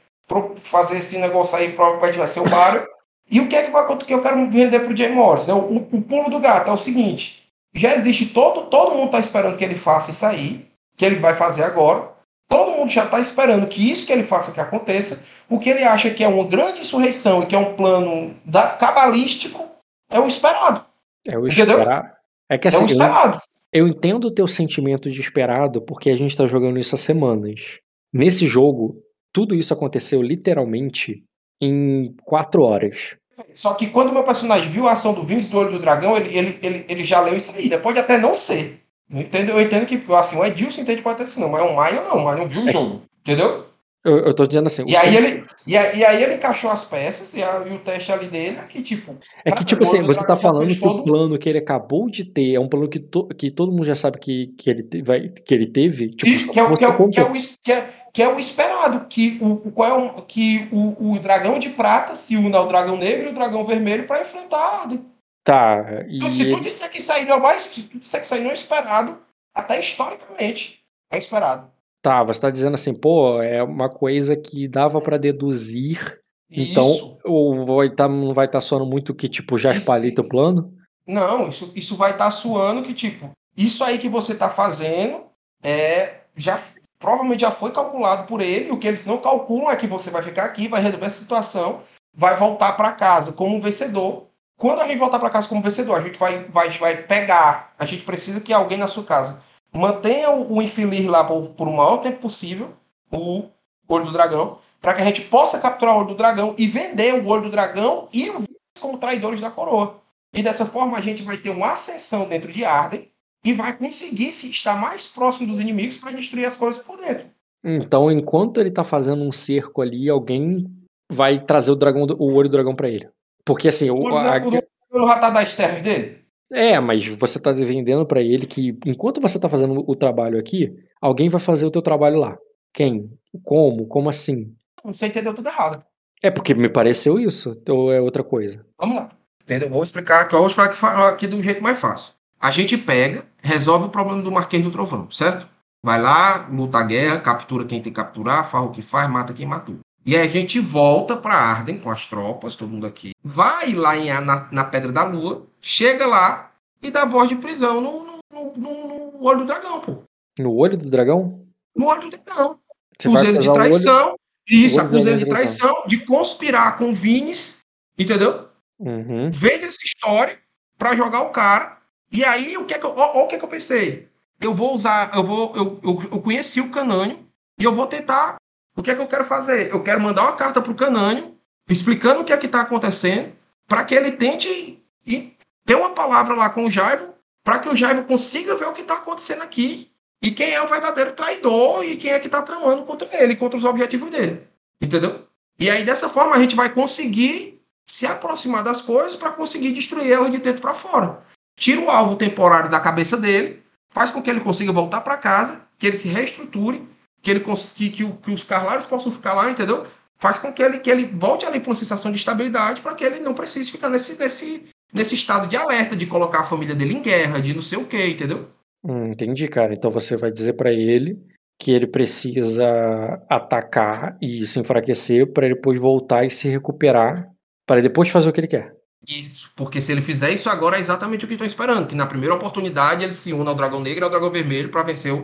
fazer 0.57 0.99
esse 0.99 1.17
negócio 1.19 1.57
aí 1.57 1.73
provavelmente 1.73 2.19
vai 2.19 2.29
ser 2.29 2.41
o 2.41 2.51
Mário. 2.51 2.87
E 3.31 3.41
o 3.41 3.49
que 3.49 3.57
é 3.57 3.65
que, 3.65 3.71
vai, 3.71 3.97
que 3.99 4.15
eu 4.15 4.23
quero 4.23 4.51
vender 4.51 4.81
para 4.81 4.93
o 4.93 4.97
Jay 4.97 5.11
Morris? 5.11 5.47
Né? 5.47 5.55
O, 5.55 5.77
o, 5.77 6.03
pulo 6.03 6.31
do 6.31 6.41
gato 6.41 6.71
é 6.71 6.73
o 6.73 6.79
seguinte: 6.79 7.49
já 7.75 7.95
existe 7.95 8.27
todo, 8.27 8.69
todo 8.71 8.95
mundo 8.95 9.07
está 9.07 9.21
esperando 9.21 9.57
que 9.57 9.65
ele 9.65 9.75
faça 9.75 10.11
isso 10.11 10.25
aí, 10.25 10.67
que 10.97 11.05
ele 11.05 11.17
vai 11.17 11.35
fazer 11.35 11.65
agora. 11.65 12.17
Todo 12.49 12.73
mundo 12.73 12.91
já 12.91 13.05
está 13.05 13.21
esperando 13.21 13.67
que 13.67 13.91
isso 13.91 14.07
que 14.07 14.13
ele 14.13 14.23
faça 14.23 14.53
que 14.53 14.61
aconteça. 14.61 15.23
O 15.51 15.59
que 15.59 15.69
ele 15.69 15.85
acha 15.85 16.11
que 16.11 16.25
é 16.25 16.29
uma 16.29 16.45
grande 16.45 16.81
insurreição 16.81 17.43
e 17.43 17.47
que 17.47 17.55
é 17.55 17.59
um 17.59 17.75
plano 17.75 18.35
da, 18.45 18.69
cabalístico 18.69 19.69
é 20.11 20.19
o 20.19 20.27
esperado. 20.27 20.85
É 21.31 21.39
o 21.39 21.47
esperar. 21.47 22.15
É 22.49 22.57
que 22.57 22.69
assim, 22.69 22.79
é 22.79 22.83
o 22.83 22.87
esperado. 22.87 23.39
Eu, 23.71 23.87
eu 23.87 23.89
entendo 23.89 24.27
o 24.27 24.35
teu 24.35 24.47
sentimento 24.47 25.11
de 25.11 25.21
esperado 25.21 25.83
porque 25.83 26.09
a 26.09 26.17
gente 26.17 26.35
tá 26.35 26.47
jogando 26.47 26.79
isso 26.79 26.95
há 26.95 26.99
semanas. 26.99 27.81
Nesse 28.11 28.47
jogo, 28.47 29.03
tudo 29.33 29.55
isso 29.55 29.75
aconteceu 29.75 30.23
literalmente 30.23 31.23
em 31.61 32.15
quatro 32.25 32.63
horas. 32.63 33.17
Só 33.55 33.75
que 33.75 33.87
quando 33.89 34.09
o 34.09 34.13
meu 34.13 34.25
personagem 34.25 34.69
viu 34.69 34.89
a 34.89 34.93
ação 34.93 35.13
do 35.13 35.23
Vince 35.23 35.49
do 35.49 35.59
Olho 35.59 35.73
do 35.73 35.79
Dragão, 35.79 36.17
ele, 36.17 36.37
ele, 36.37 36.59
ele, 36.63 36.85
ele 36.89 37.05
já 37.05 37.21
leu 37.21 37.37
isso 37.37 37.57
aí. 37.57 37.69
Né? 37.69 37.79
Pode 37.79 37.99
até 37.99 38.19
não 38.19 38.35
ser. 38.35 38.81
Eu 39.11 39.21
entendo, 39.21 39.51
eu 39.51 39.61
entendo 39.61 39.87
que 39.87 40.03
assim, 40.15 40.37
o 40.37 40.45
Edilson 40.45 40.83
entende 40.83 41.03
pode 41.03 41.19
ter 41.19 41.27
sido, 41.27 41.41
não, 41.41 41.49
mas 41.49 41.63
o 41.63 41.75
Maio 41.75 42.05
não, 42.05 42.25
o 42.25 42.35
não 42.35 42.49
viu 42.49 42.63
o 42.63 42.69
é. 42.69 42.73
jogo. 42.73 43.03
Entendeu? 43.21 43.69
Eu, 44.05 44.19
eu 44.19 44.35
tô 44.35 44.47
dizendo 44.47 44.67
assim. 44.67 44.85
E 44.87 44.97
aí, 44.97 45.17
ele, 45.17 45.45
e, 45.67 45.77
aí, 45.77 45.99
e 45.99 46.05
aí 46.05 46.23
ele 46.23 46.35
encaixou 46.35 46.71
as 46.71 46.85
peças 46.85 47.35
e, 47.35 47.43
a, 47.43 47.65
e 47.69 47.75
o 47.75 47.79
teste 47.79 48.13
ali 48.13 48.27
dele 48.27 48.57
é 48.57 48.65
que, 48.65 48.81
tipo. 48.81 49.17
É 49.45 49.51
que, 49.51 49.65
tipo 49.65 49.83
assim, 49.83 50.03
você 50.03 50.25
tá 50.25 50.37
falando 50.37 50.69
que 50.69 50.77
todo... 50.77 51.01
o 51.01 51.05
plano 51.05 51.39
que 51.39 51.49
ele 51.49 51.59
acabou 51.59 52.09
de 52.09 52.25
ter 52.25 52.55
é 52.55 52.61
um 52.61 52.69
plano 52.69 52.89
que, 52.89 53.01
to, 53.01 53.27
que 53.29 53.51
todo 53.51 53.73
mundo 53.73 53.85
já 53.85 53.97
sabe 53.97 54.19
que, 54.19 54.55
que, 54.57 54.71
ele, 54.71 55.03
vai, 55.03 55.29
que 55.29 55.55
ele 55.55 55.67
teve. 55.67 56.11
Tipo, 56.11 56.31
Isso, 56.31 56.53
que 56.53 56.61
é, 56.61 56.65
que, 56.65 56.73
é, 56.73 56.77
que, 56.77 56.85
é 56.85 56.89
o, 56.89 57.11
que, 57.11 57.73
é, 57.73 57.91
que 58.19 58.23
é 58.23 58.29
o 58.29 58.41
esperado. 58.41 59.07
Que 59.07 59.39
o, 59.41 59.71
qual 59.71 59.89
é 59.89 59.95
o, 59.95 60.23
que 60.23 60.69
o, 60.73 61.13
o 61.13 61.21
dragão 61.21 61.57
de 61.57 61.69
prata 61.69 62.17
se 62.17 62.37
une 62.37 62.53
ao 62.53 62.67
dragão 62.67 62.97
negro 62.97 63.29
e 63.29 63.31
o 63.31 63.33
dragão 63.33 63.65
vermelho 63.65 64.09
para 64.09 64.23
enfrentar 64.23 64.59
a 64.59 64.81
Arden. 64.81 65.07
Tá. 65.45 66.05
E... 66.09 66.17
Então, 66.17 66.33
se 66.33 66.51
tu 66.51 66.61
disser 66.61 66.91
que 66.91 66.99
isso 66.99 67.13
aí 67.13 67.25
não 67.25 67.37
é 67.37 67.41
mais. 67.41 67.63
Se 67.63 67.83
tu 67.85 67.97
disser 67.97 68.19
que 68.19 68.27
isso 68.27 68.35
aí 68.35 68.43
não 68.43 68.51
é 68.51 68.55
esperado, 68.55 69.21
até 69.55 69.79
historicamente 69.79 70.83
é 71.13 71.17
esperado. 71.17 71.71
Tá, 72.03 72.25
você 72.25 72.41
tá 72.41 72.51
dizendo 72.51 72.75
assim, 72.75 72.93
pô, 72.93 73.41
é 73.41 73.63
uma 73.63 73.89
coisa 73.89 74.37
que 74.37 74.67
dava 74.67 75.01
para 75.01 75.17
deduzir. 75.17 76.21
Então, 76.51 76.91
isso. 76.91 77.19
Então, 77.21 77.33
ou 77.33 77.65
vai 77.65 77.89
tá, 77.89 78.09
não 78.09 78.35
vai 78.35 78.47
estar 78.47 78.59
tá 78.59 78.61
soando 78.61 78.87
muito 78.87 79.15
que, 79.15 79.29
tipo, 79.29 79.57
já 79.57 79.71
espalhei 79.71 80.11
teu 80.11 80.29
plano? 80.29 80.75
Não, 81.07 81.49
isso, 81.49 81.71
isso 81.77 81.95
vai 81.95 82.11
estar 82.11 82.25
tá 82.25 82.31
suando 82.33 82.83
que, 82.83 82.95
tipo, 82.95 83.31
isso 83.57 83.85
aí 83.85 83.97
que 83.97 84.09
você 84.09 84.35
tá 84.35 84.51
fazendo 84.51 85.23
é. 85.63 86.17
Já, 86.37 86.61
provavelmente 86.99 87.41
já 87.41 87.51
foi 87.51 87.73
calculado 87.73 88.27
por 88.27 88.41
ele. 88.41 88.71
O 88.71 88.79
que 88.79 88.89
eles 88.89 89.07
não 89.07 89.19
calculam 89.19 89.71
é 89.71 89.77
que 89.77 89.87
você 89.87 90.11
vai 90.11 90.23
ficar 90.23 90.45
aqui, 90.45 90.69
vai 90.69 90.83
resolver 90.83 91.07
essa 91.07 91.21
situação, 91.21 91.81
vai 92.15 92.37
voltar 92.37 92.73
para 92.73 92.93
casa 92.93 93.33
como 93.33 93.61
vencedor. 93.61 94.27
Quando 94.59 94.81
a 94.81 94.89
gente 94.89 94.99
voltar 94.99 95.19
para 95.19 95.31
casa 95.31 95.49
como 95.49 95.63
vencedor, 95.63 95.99
a 95.99 96.01
gente 96.01 96.19
vai, 96.19 96.45
vai, 96.45 96.71
vai 96.71 96.97
pegar. 96.97 97.73
A 97.79 97.87
gente 97.87 98.03
precisa 98.03 98.41
que 98.41 98.53
alguém 98.53 98.77
na 98.77 98.89
sua 98.89 99.05
casa 99.05 99.41
mantenha 99.73 100.31
o 100.31 100.61
infilir 100.61 101.09
lá 101.09 101.23
por, 101.23 101.51
por 101.51 101.69
o 101.69 101.73
maior 101.73 101.99
tempo 101.99 102.19
possível, 102.19 102.75
o 103.13 103.49
olho 103.89 104.07
do 104.07 104.13
dragão, 104.13 104.59
para 104.81 104.95
que 104.95 105.03
a 105.03 105.05
gente 105.05 105.23
possa 105.23 105.59
capturar 105.59 105.95
o 105.95 105.99
olho 105.99 106.09
do 106.09 106.15
dragão 106.15 106.55
e 106.59 106.67
vender 106.67 107.15
o 107.15 107.27
olho 107.29 107.43
do 107.43 107.51
dragão 107.51 108.09
e 108.13 108.31
o 108.31 108.43
como 108.81 108.99
traidores 108.99 109.41
da 109.41 109.51
coroa. 109.51 110.01
E 110.33 110.43
dessa 110.43 110.67
forma 110.67 110.97
a 110.97 111.01
gente 111.01 111.23
vai 111.23 111.37
ter 111.37 111.51
uma 111.51 111.73
ascensão 111.73 112.29
dentro 112.29 112.53
de 112.53 112.65
Arden 112.65 113.09
e 113.49 113.53
vai 113.55 113.75
conseguir 113.75 114.31
se 114.31 114.51
estar 114.51 114.79
mais 114.79 115.07
próximo 115.07 115.47
dos 115.47 115.59
inimigos 115.59 115.97
para 115.97 116.13
destruir 116.13 116.45
as 116.45 116.55
coisas 116.55 116.83
por 116.83 116.99
dentro. 116.99 117.25
Então, 117.65 118.13
enquanto 118.13 118.61
ele 118.61 118.69
está 118.69 118.85
fazendo 118.85 119.25
um 119.25 119.33
cerco 119.33 119.81
ali, 119.81 120.07
alguém 120.11 120.67
vai 121.11 121.43
trazer 121.43 121.71
o 121.71 121.77
dragão, 121.77 122.03
o 122.19 122.35
olho 122.35 122.47
do 122.47 122.53
dragão 122.53 122.77
para 122.77 122.91
ele. 122.91 123.09
Porque 123.47 123.69
assim, 123.69 123.89
o, 123.89 124.03
o, 124.03 124.17
a... 124.19 124.37
o, 124.37 125.03
o 125.03 125.09
já 125.09 125.19
tá 125.19 125.31
das 125.31 125.55
terras 125.55 125.81
dele? 125.81 126.19
É, 126.53 126.79
mas 126.79 127.07
você 127.07 127.41
tá 127.41 127.51
vendendo 127.51 128.07
para 128.07 128.21
ele 128.21 128.47
que 128.47 128.79
enquanto 128.85 129.19
você 129.19 129.41
tá 129.41 129.49
fazendo 129.49 129.83
o 129.87 129.97
trabalho 129.97 130.39
aqui, 130.39 130.71
alguém 131.01 131.31
vai 131.31 131.41
fazer 131.41 131.65
o 131.65 131.71
teu 131.71 131.81
trabalho 131.81 132.19
lá. 132.19 132.37
Quem? 132.75 133.11
Como? 133.43 133.87
Como 133.87 134.11
assim? 134.11 134.55
Você 134.85 135.07
entendeu 135.07 135.33
tudo 135.33 135.49
errado. 135.49 135.83
É 136.23 136.31
porque 136.31 136.53
me 136.53 136.69
pareceu 136.69 137.19
isso, 137.19 137.59
ou 137.67 137.91
é 137.91 137.99
outra 137.99 138.23
coisa? 138.23 138.67
Vamos 138.79 138.97
lá. 138.97 139.11
Entendeu? 139.43 139.71
Vou 139.71 139.83
explicar 139.83 140.23
aqui, 140.23 140.37
vou 140.37 140.47
explicar 140.47 141.09
aqui 141.09 141.27
do 141.27 141.43
jeito 141.43 141.63
mais 141.63 141.79
fácil. 141.79 142.18
A 142.41 142.51
gente 142.51 142.79
pega, 142.79 143.27
resolve 143.43 143.87
o 143.87 143.91
problema 143.91 144.23
do 144.23 144.31
Marquês 144.31 144.63
do 144.63 144.71
Trovão, 144.71 145.11
certo? 145.11 145.49
Vai 145.83 146.01
lá, 146.01 146.49
luta 146.51 146.79
a 146.79 146.83
guerra, 146.83 147.21
captura 147.21 147.65
quem 147.65 147.81
tem 147.81 147.93
que 147.93 147.97
capturar, 147.97 148.49
faz 148.49 148.65
o 148.65 148.71
que 148.71 148.83
faz, 148.83 149.09
mata 149.09 149.33
quem 149.33 149.47
matou. 149.47 149.79
E 150.05 150.17
aí 150.17 150.27
a 150.27 150.31
gente 150.31 150.59
volta 150.59 151.17
para 151.17 151.35
Arden 151.35 151.79
com 151.79 151.91
as 151.91 152.07
tropas, 152.07 152.55
todo 152.55 152.71
mundo 152.71 152.87
aqui. 152.87 153.11
Vai 153.23 153.73
lá 153.73 153.97
em, 153.97 154.09
na, 154.21 154.49
na 154.51 154.65
Pedra 154.65 154.91
da 154.91 155.05
Lua, 155.05 155.47
chega 155.61 156.07
lá 156.07 156.51
e 156.83 156.91
dá 156.91 157.05
voz 157.05 157.29
de 157.29 157.37
prisão 157.37 157.81
no, 157.81 158.05
no, 158.05 158.19
no, 158.33 158.89
no 159.17 159.25
olho 159.25 159.41
do 159.41 159.45
dragão, 159.45 159.81
pô. 159.81 160.03
No 160.39 160.55
olho 160.55 160.77
do 160.77 160.89
dragão? 160.91 161.45
No 161.77 161.87
olho 161.87 162.03
do 162.03 162.11
dragão. 162.11 162.59
Acusa 162.99 163.29
ele 163.29 163.39
de 163.39 163.53
traição. 163.53 164.17
Isso, 164.49 164.81
acusa 164.81 165.11
ele 165.11 165.19
de 165.19 165.29
traição, 165.29 165.85
de 165.87 165.99
conspirar 166.07 166.79
com 166.79 166.93
Vines, 166.93 167.59
entendeu? 167.99 168.49
Uhum. 168.79 169.31
Vende 169.31 169.65
essa 169.65 169.85
história 169.85 170.39
para 170.79 170.97
jogar 170.97 171.23
o 171.23 171.31
cara. 171.31 171.78
E 172.11 172.25
aí, 172.25 172.57
o 172.57 172.65
que 172.65 172.75
é 172.75 172.79
que 172.79 172.87
eu, 172.87 172.95
ó, 172.97 173.19
ó, 173.19 173.25
o 173.25 173.29
que 173.29 173.37
é 173.37 173.39
que 173.39 173.45
eu 173.45 173.49
pensei? 173.49 174.09
Eu 174.41 174.55
vou 174.55 174.73
usar, 174.73 175.11
eu 175.15 175.23
vou, 175.23 175.55
eu, 175.55 175.81
eu, 175.83 176.09
eu 176.13 176.21
conheci 176.21 176.61
o 176.61 176.71
Canânio 176.71 177.19
e 177.59 177.65
eu 177.65 177.75
vou 177.75 177.87
tentar. 177.87 178.37
O 178.77 178.83
que 178.83 178.91
é 178.91 178.95
que 178.95 179.01
eu 179.01 179.09
quero 179.09 179.25
fazer? 179.25 179.71
Eu 179.71 179.83
quero 179.83 180.01
mandar 180.01 180.23
uma 180.23 180.37
carta 180.37 180.63
pro 180.63 180.75
Canânio 180.75 181.37
explicando 181.69 182.21
o 182.21 182.25
que 182.25 182.33
é 182.33 182.37
que 182.37 182.47
está 182.47 182.61
acontecendo 182.63 183.33
para 183.67 183.85
que 183.85 183.95
ele 183.95 184.13
tente 184.13 184.83
e 185.07 185.37
ter 185.67 185.75
uma 185.75 185.91
palavra 185.91 186.35
lá 186.35 186.49
com 186.49 186.65
o 186.65 186.71
Jaivo 186.71 187.15
para 187.45 187.59
que 187.59 187.69
o 187.69 187.77
Jaivo 187.77 188.05
consiga 188.05 188.57
ver 188.57 188.67
o 188.67 188.73
que 188.73 188.83
está 188.83 188.95
acontecendo 188.95 189.43
aqui 189.43 189.91
e 190.23 190.31
quem 190.31 190.53
é 190.53 190.63
o 190.63 190.69
verdadeiro 190.69 191.13
traidor 191.13 191.85
e 191.85 191.97
quem 191.97 192.11
é 192.11 192.19
que 192.19 192.27
está 192.27 192.43
tramando 192.43 192.85
contra 192.85 193.09
ele, 193.23 193.37
contra 193.37 193.59
os 193.59 193.65
objetivos 193.65 194.11
dele. 194.11 194.47
Entendeu? 194.81 195.27
E 195.59 195.69
aí, 195.69 195.85
dessa 195.85 196.09
forma, 196.09 196.37
a 196.37 196.39
gente 196.39 196.55
vai 196.55 196.69
conseguir 196.69 197.61
se 197.85 198.07
aproximar 198.07 198.63
das 198.63 198.81
coisas 198.81 199.17
para 199.17 199.33
conseguir 199.33 199.73
destruir 199.73 200.13
elas 200.13 200.31
de 200.31 200.39
dentro 200.39 200.63
para 200.63 200.75
fora. 200.75 201.23
Tira 201.59 201.81
o 201.81 201.91
alvo 201.91 202.15
temporário 202.15 202.71
da 202.71 202.79
cabeça 202.79 203.17
dele, 203.17 203.61
faz 203.91 204.11
com 204.11 204.23
que 204.23 204.31
ele 204.31 204.41
consiga 204.41 204.71
voltar 204.71 205.01
para 205.01 205.17
casa, 205.17 205.67
que 205.77 205.89
ele 205.89 205.97
se 205.97 206.09
reestruture, 206.09 206.83
que, 207.21 207.31
ele 207.33 207.41
que, 207.41 207.91
que, 207.91 208.13
que 208.13 208.31
os 208.31 208.45
Carlares 208.45 208.87
possam 208.87 209.11
ficar 209.11 209.35
lá, 209.35 209.51
entendeu? 209.51 209.85
Faz 210.19 210.39
com 210.39 210.53
que 210.53 210.63
ele, 210.63 210.79
que 210.79 210.89
ele 210.89 211.05
volte 211.05 211.45
ali 211.45 211.59
para 211.59 211.71
uma 211.71 211.77
sensação 211.77 212.13
de 212.13 212.17
estabilidade 212.17 212.81
para 212.81 212.95
que 212.95 213.05
ele 213.05 213.19
não 213.19 213.35
precise 213.35 213.71
ficar 213.73 213.89
nesse, 213.89 214.19
nesse, 214.21 214.67
nesse 214.93 215.17
estado 215.17 215.49
de 215.49 215.57
alerta, 215.57 215.97
de 215.97 216.07
colocar 216.07 216.41
a 216.41 216.45
família 216.45 216.77
dele 216.77 216.95
em 216.95 217.03
guerra, 217.03 217.41
de 217.41 217.55
não 217.55 217.63
sei 217.63 217.79
o 217.79 217.85
que, 217.85 218.07
entendeu? 218.07 218.49
Hum, 218.85 219.09
entendi, 219.09 219.49
cara. 219.49 219.75
Então 219.75 219.91
você 219.91 220.17
vai 220.17 220.31
dizer 220.31 220.53
para 220.53 220.73
ele 220.73 221.19
que 221.59 221.73
ele 221.73 221.89
precisa 221.89 223.21
atacar 223.29 224.17
e 224.23 224.47
se 224.47 224.61
enfraquecer 224.61 225.33
para 225.33 225.49
depois 225.49 225.81
voltar 225.81 226.25
e 226.25 226.31
se 226.31 226.49
recuperar 226.49 227.29
para 227.67 227.83
depois 227.83 228.09
fazer 228.09 228.31
o 228.31 228.33
que 228.33 228.41
ele 228.41 228.47
quer. 228.47 228.78
Isso, 229.07 229.51
porque 229.55 229.81
se 229.81 229.93
ele 229.93 230.03
fizer 230.03 230.33
isso 230.33 230.49
agora 230.49 230.77
é 230.77 230.81
exatamente 230.81 231.25
o 231.25 231.29
que 231.29 231.35
estão 231.35 231.47
esperando, 231.47 231.87
que 231.87 231.95
na 231.95 232.07
primeira 232.07 232.35
oportunidade 232.35 233.05
ele 233.05 233.13
se 233.13 233.33
una 233.33 233.51
ao 233.51 233.57
Dragão 233.57 233.81
Negro 233.81 234.03
e 234.03 234.05
ao 234.05 234.11
Dragão 234.11 234.31
Vermelho 234.31 234.71
para 234.71 234.83
vencer 234.83 235.15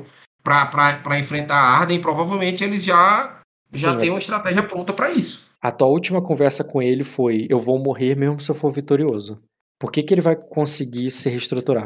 para 0.42 1.18
enfrentar 1.18 1.56
a 1.56 1.78
Arden, 1.78 2.00
provavelmente 2.00 2.62
eles 2.62 2.84
já 2.84 3.40
já 3.72 3.92
Sim, 3.92 3.98
têm 3.98 4.10
uma 4.10 4.18
estratégia 4.18 4.62
pronta 4.62 4.92
para 4.92 5.10
isso. 5.10 5.46
A 5.60 5.72
tua 5.72 5.88
última 5.88 6.22
conversa 6.22 6.62
com 6.62 6.80
ele 6.82 7.02
foi: 7.02 7.46
eu 7.50 7.58
vou 7.58 7.78
morrer 7.78 8.14
mesmo 8.14 8.40
se 8.40 8.50
eu 8.50 8.54
for 8.54 8.70
vitorioso. 8.70 9.40
Por 9.78 9.90
que, 9.90 10.02
que 10.02 10.14
ele 10.14 10.20
vai 10.20 10.36
conseguir 10.36 11.10
se 11.10 11.28
reestruturar? 11.28 11.84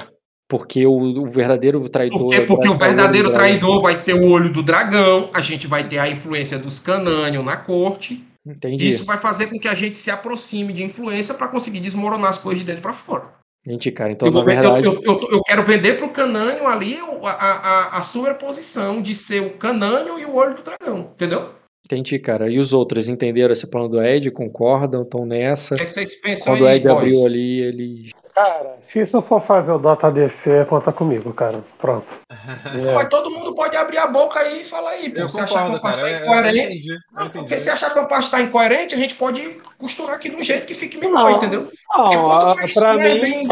Porque 0.48 0.86
o, 0.86 0.92
o 0.92 1.26
verdadeiro 1.26 1.86
traidor. 1.88 2.20
Porque, 2.20 2.40
porque 2.42 2.68
o 2.68 2.76
verdadeiro 2.76 3.32
traidor 3.32 3.80
vai 3.80 3.94
ser 3.94 4.14
o 4.14 4.28
olho 4.28 4.52
do 4.52 4.62
dragão, 4.62 5.30
a 5.34 5.40
gente 5.40 5.66
vai 5.66 5.84
ter 5.84 5.98
a 5.98 6.08
influência 6.08 6.58
dos 6.58 6.78
Canânion 6.78 7.42
na 7.42 7.56
corte. 7.56 8.26
Entendi. 8.48 8.88
Isso 8.88 9.04
vai 9.04 9.18
fazer 9.18 9.46
com 9.46 9.58
que 9.58 9.68
a 9.68 9.74
gente 9.74 9.96
se 9.98 10.10
aproxime 10.10 10.72
de 10.72 10.82
influência 10.82 11.34
para 11.34 11.48
conseguir 11.48 11.80
desmoronar 11.80 12.30
as 12.30 12.38
coisas 12.38 12.60
de 12.60 12.66
dentro 12.66 12.82
para 12.82 12.92
fora. 12.92 13.38
Entendi, 13.66 13.90
cara. 13.90 14.12
Então, 14.12 14.28
eu, 14.28 14.34
na 14.34 14.42
verdade... 14.42 14.86
eu, 14.86 15.02
eu, 15.02 15.28
eu, 15.30 15.42
quero 15.42 15.62
vender 15.62 15.98
para 15.98 16.06
o 16.06 16.10
Canânio 16.10 16.66
ali 16.66 16.98
a, 17.24 17.28
a, 17.30 17.98
a 17.98 18.02
superposição 18.02 19.02
de 19.02 19.14
ser 19.14 19.42
o 19.42 19.50
Canânio 19.50 20.18
e 20.18 20.24
o 20.24 20.34
olho 20.34 20.54
do 20.54 20.62
dragão, 20.62 21.10
entendeu? 21.14 21.50
Entendi, 21.84 22.18
cara. 22.18 22.50
E 22.50 22.58
os 22.58 22.72
outros 22.72 23.08
entenderam 23.08 23.52
esse 23.52 23.66
plano 23.66 23.88
do 23.88 24.02
Ed? 24.02 24.30
Concordam? 24.30 25.02
Estão 25.02 25.24
nessa? 25.26 25.74
O 25.74 25.78
que, 25.78 25.82
é 25.82 25.86
que 25.86 25.92
vocês 25.92 26.20
pensam 26.20 26.52
Quando 26.52 26.64
o 26.64 26.68
Ed 26.68 26.86
boys? 26.86 26.98
abriu 26.98 27.26
ali, 27.26 27.60
ele. 27.60 28.10
Cara, 28.38 28.76
se 28.82 29.00
isso 29.00 29.20
for 29.20 29.42
fazer 29.42 29.72
o 29.72 29.80
Dota 29.80 30.12
DC, 30.12 30.64
conta 30.66 30.92
comigo, 30.92 31.32
cara. 31.32 31.58
Pronto. 31.76 32.16
é. 32.30 32.94
Mas 32.94 33.08
todo 33.08 33.32
mundo 33.32 33.52
pode 33.52 33.76
abrir 33.76 33.98
a 33.98 34.06
boca 34.06 34.38
aí 34.38 34.62
e 34.62 34.64
falar 34.64 34.90
aí. 34.90 35.10
Pô. 35.10 35.28
Se 35.28 35.40
achar 35.40 35.66
que 35.66 35.74
o 35.74 35.80
pasto 35.80 36.06
está 36.06 36.22
incoerente. 36.22 36.98
Não, 37.12 37.28
porque 37.30 37.58
se 37.58 37.68
achar 37.68 37.92
que 37.92 37.98
o 37.98 38.06
pasto 38.06 38.26
está 38.26 38.40
incoerente, 38.40 38.94
a 38.94 38.98
gente 38.98 39.16
pode 39.16 39.60
costurar 39.76 40.14
aqui 40.14 40.30
de 40.30 40.36
um 40.36 40.42
jeito 40.44 40.68
que 40.68 40.74
fique 40.74 40.98
melhor, 40.98 41.14
não, 41.14 41.30
entendeu? 41.32 41.68
Não, 41.96 42.54
pra 42.74 42.94
mim, 42.94 43.20
bem... 43.20 43.48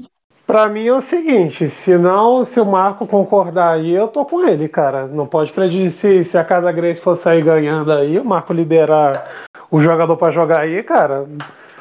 Pra 0.46 0.68
mim 0.68 0.86
é 0.86 0.92
o 0.92 1.02
seguinte, 1.02 1.68
se 1.68 1.98
não, 1.98 2.44
se 2.44 2.60
o 2.60 2.64
Marco 2.64 3.08
concordar 3.08 3.74
aí, 3.74 3.92
eu 3.92 4.06
tô 4.06 4.24
com 4.24 4.46
ele, 4.46 4.68
cara. 4.68 5.08
Não 5.08 5.26
pode 5.26 5.52
prejudicar 5.52 6.24
se 6.24 6.38
a 6.38 6.44
Casa 6.44 6.70
Grace 6.70 7.00
for 7.00 7.16
sair 7.16 7.42
ganhando 7.42 7.90
aí, 7.90 8.20
o 8.20 8.24
Marco 8.24 8.52
liberar 8.52 9.46
o 9.68 9.80
jogador 9.80 10.16
para 10.16 10.30
jogar 10.30 10.60
aí, 10.60 10.80
cara. 10.84 11.26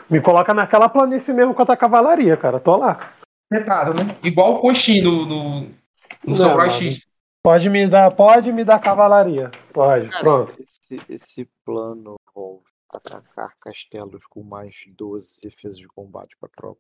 Me 0.10 0.22
coloca 0.22 0.54
naquela 0.54 0.88
planície 0.88 1.34
mesmo 1.34 1.54
contra 1.54 1.74
a 1.74 1.78
cavalaria, 1.78 2.38
cara. 2.38 2.60
Tô 2.60 2.78
lá. 2.78 3.14
Retado, 3.52 3.94
né? 3.94 4.18
Igual 4.24 4.56
o 4.56 4.60
Coxin 4.60 5.02
no, 5.02 5.26
no, 5.26 5.70
no 6.26 6.36
Samurai 6.36 6.70
X. 6.70 7.08
Pode 7.44 7.70
me 7.70 7.88
dar, 7.88 8.12
pode 8.12 8.52
me 8.52 8.64
dar 8.64 8.80
cavalaria. 8.80 9.52
Pode, 9.72 10.10
cara, 10.10 10.24
pronto. 10.24 10.56
Esse, 10.60 11.02
esse 11.08 11.50
plano 11.64 12.16
envolve 12.28 12.66
atacar 12.90 13.54
castelos 13.60 14.26
com 14.28 14.42
mais 14.42 14.76
12 14.88 15.42
defesas 15.42 15.78
de 15.78 15.88
combate 15.88 16.36
para 16.40 16.50
tropa. 16.50 16.80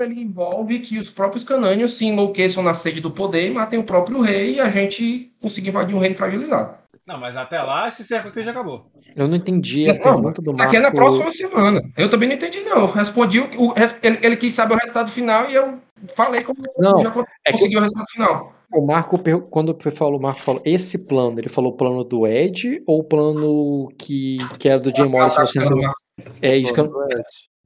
ele 0.00 0.20
envolve 0.20 0.80
que 0.80 0.98
os 0.98 1.10
próprios 1.10 1.44
canânios 1.44 1.92
se 1.92 2.06
enlouqueçam 2.06 2.62
na 2.62 2.74
sede 2.74 3.00
do 3.00 3.10
poder, 3.10 3.52
matem 3.52 3.78
o 3.78 3.84
próprio 3.84 4.20
rei 4.20 4.54
e 4.54 4.60
a 4.60 4.68
gente 4.68 5.32
consiga 5.40 5.68
invadir 5.68 5.94
um 5.94 6.00
reino 6.00 6.16
fragilizado. 6.16 6.83
Não, 7.06 7.18
mas 7.18 7.36
até 7.36 7.60
lá 7.62 7.86
esse 7.86 8.02
cerco 8.02 8.28
aqui 8.28 8.42
já 8.42 8.50
acabou. 8.50 8.86
Eu 9.14 9.28
não 9.28 9.36
entendi 9.36 9.88
a 9.90 9.94
não, 9.94 10.00
pergunta 10.00 10.40
do 10.40 10.52
Marco. 10.52 10.62
Aqui 10.62 10.76
é 10.76 10.80
na 10.80 10.90
próxima 10.90 11.30
semana. 11.30 11.82
Eu 11.98 12.08
também 12.08 12.28
não 12.28 12.34
entendi, 12.34 12.60
não. 12.60 12.80
Eu 12.80 12.86
respondi 12.86 13.40
o, 13.40 13.44
o 13.44 13.74
ele, 14.02 14.18
ele, 14.22 14.36
quis 14.36 14.54
saber 14.54 14.74
o 14.74 14.78
resultado 14.78 15.10
final 15.10 15.48
e 15.50 15.54
eu 15.54 15.78
falei 16.16 16.42
como 16.42 16.62
não, 16.78 16.98
já 17.02 17.14
é 17.44 17.52
consegui 17.52 17.76
o 17.76 17.80
resultado 17.80 18.10
final. 18.10 18.54
O 18.72 18.84
Marco, 18.84 19.20
quando 19.50 19.76
falou, 19.92 20.18
o 20.18 20.22
Marco 20.22 20.40
falou 20.40 20.62
esse 20.64 21.06
plano, 21.06 21.38
ele 21.38 21.48
falou 21.48 21.72
o 21.72 21.76
plano 21.76 22.02
do 22.02 22.26
Ed 22.26 22.82
ou 22.86 23.00
o 23.00 23.04
plano 23.04 23.88
que, 23.98 24.38
que 24.58 24.68
era 24.68 24.80
do 24.80 24.90
Jim? 24.90 25.10
Você 25.10 25.60
não... 25.60 25.92
É 26.40 26.56
isso 26.56 26.72
que 26.72 26.80
eu. 26.80 26.90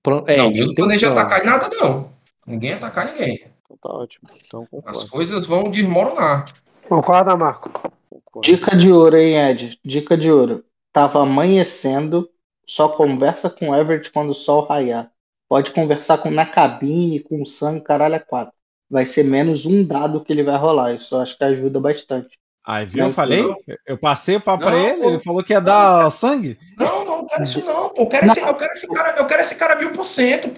Plano... 0.03 0.25
É, 0.27 0.37
não, 0.37 0.51
eu 0.51 0.67
não 0.67 0.75
planejo 0.75 1.11
atacar 1.11 1.45
nada, 1.45 1.71
não. 1.81 2.11
Ninguém 2.47 2.75
atacar 2.75 3.07
ninguém. 3.07 3.47
Então 3.63 3.77
tá 3.81 3.91
ótimo. 3.91 4.29
Então, 4.45 4.67
As 4.85 5.05
coisas 5.05 5.47
vão 5.47 5.65
desmoronar. 5.71 6.47
Concorda, 6.89 7.37
Marco? 7.37 7.71
Dica 8.43 8.77
de 8.77 8.93
ouro, 8.93 9.17
hein, 9.17 9.37
Ed? 9.37 9.79
Dica 9.85 10.17
de 10.17 10.31
ouro. 10.31 10.65
Tava 10.93 11.23
amanhecendo, 11.23 12.29
só 12.67 12.89
conversa 12.89 13.49
com 13.49 13.71
o 13.71 13.75
Everett 13.75 14.11
quando 14.11 14.31
o 14.31 14.35
sol 14.35 14.67
raiar. 14.67 15.11
Pode 15.49 15.71
conversar 15.73 16.19
com 16.19 16.31
na 16.31 16.45
cabine, 16.45 17.21
com 17.21 17.45
sangue, 17.45 17.81
caralho, 17.81 18.17
é 18.17 18.19
quatro. 18.19 18.53
Vai 18.91 19.07
ser 19.07 19.25
menos 19.25 19.65
um 19.65 19.85
dado 19.85 20.23
que 20.23 20.33
ele 20.33 20.43
vai 20.43 20.57
rolar. 20.57 20.93
Isso 20.93 21.15
eu 21.15 21.21
acho 21.21 21.37
que 21.37 21.45
ajuda 21.45 21.81
bastante. 21.81 22.39
Aí, 22.67 22.85
viu? 22.85 23.07
Eu 23.07 23.13
falei? 23.15 23.43
Eu 23.87 23.97
passei 23.97 24.37
o 24.37 24.41
papo 24.41 24.65
pra 24.65 24.77
ele, 24.77 25.07
ele 25.07 25.19
falou 25.21 25.43
que 25.43 25.55
ia 25.55 25.61
dar 25.61 26.05
não, 26.05 26.11
sangue. 26.11 26.59
Não, 26.77 27.05
não, 27.05 27.17
não 27.19 27.27
quero 27.27 27.43
isso 27.43 27.65
não, 27.65 27.89
pô. 27.89 28.03
Eu 28.03 28.07
quero, 28.09 28.27
esse, 28.27 28.41
eu 28.41 28.55
quero 28.55 28.73
esse 28.73 28.89
cara, 28.89 29.19
eu 29.19 29.27
quero 29.27 29.41
esse 29.41 29.55
cara 29.55 29.75
mil 29.77 29.93
por 29.93 30.05
cento, 30.05 30.51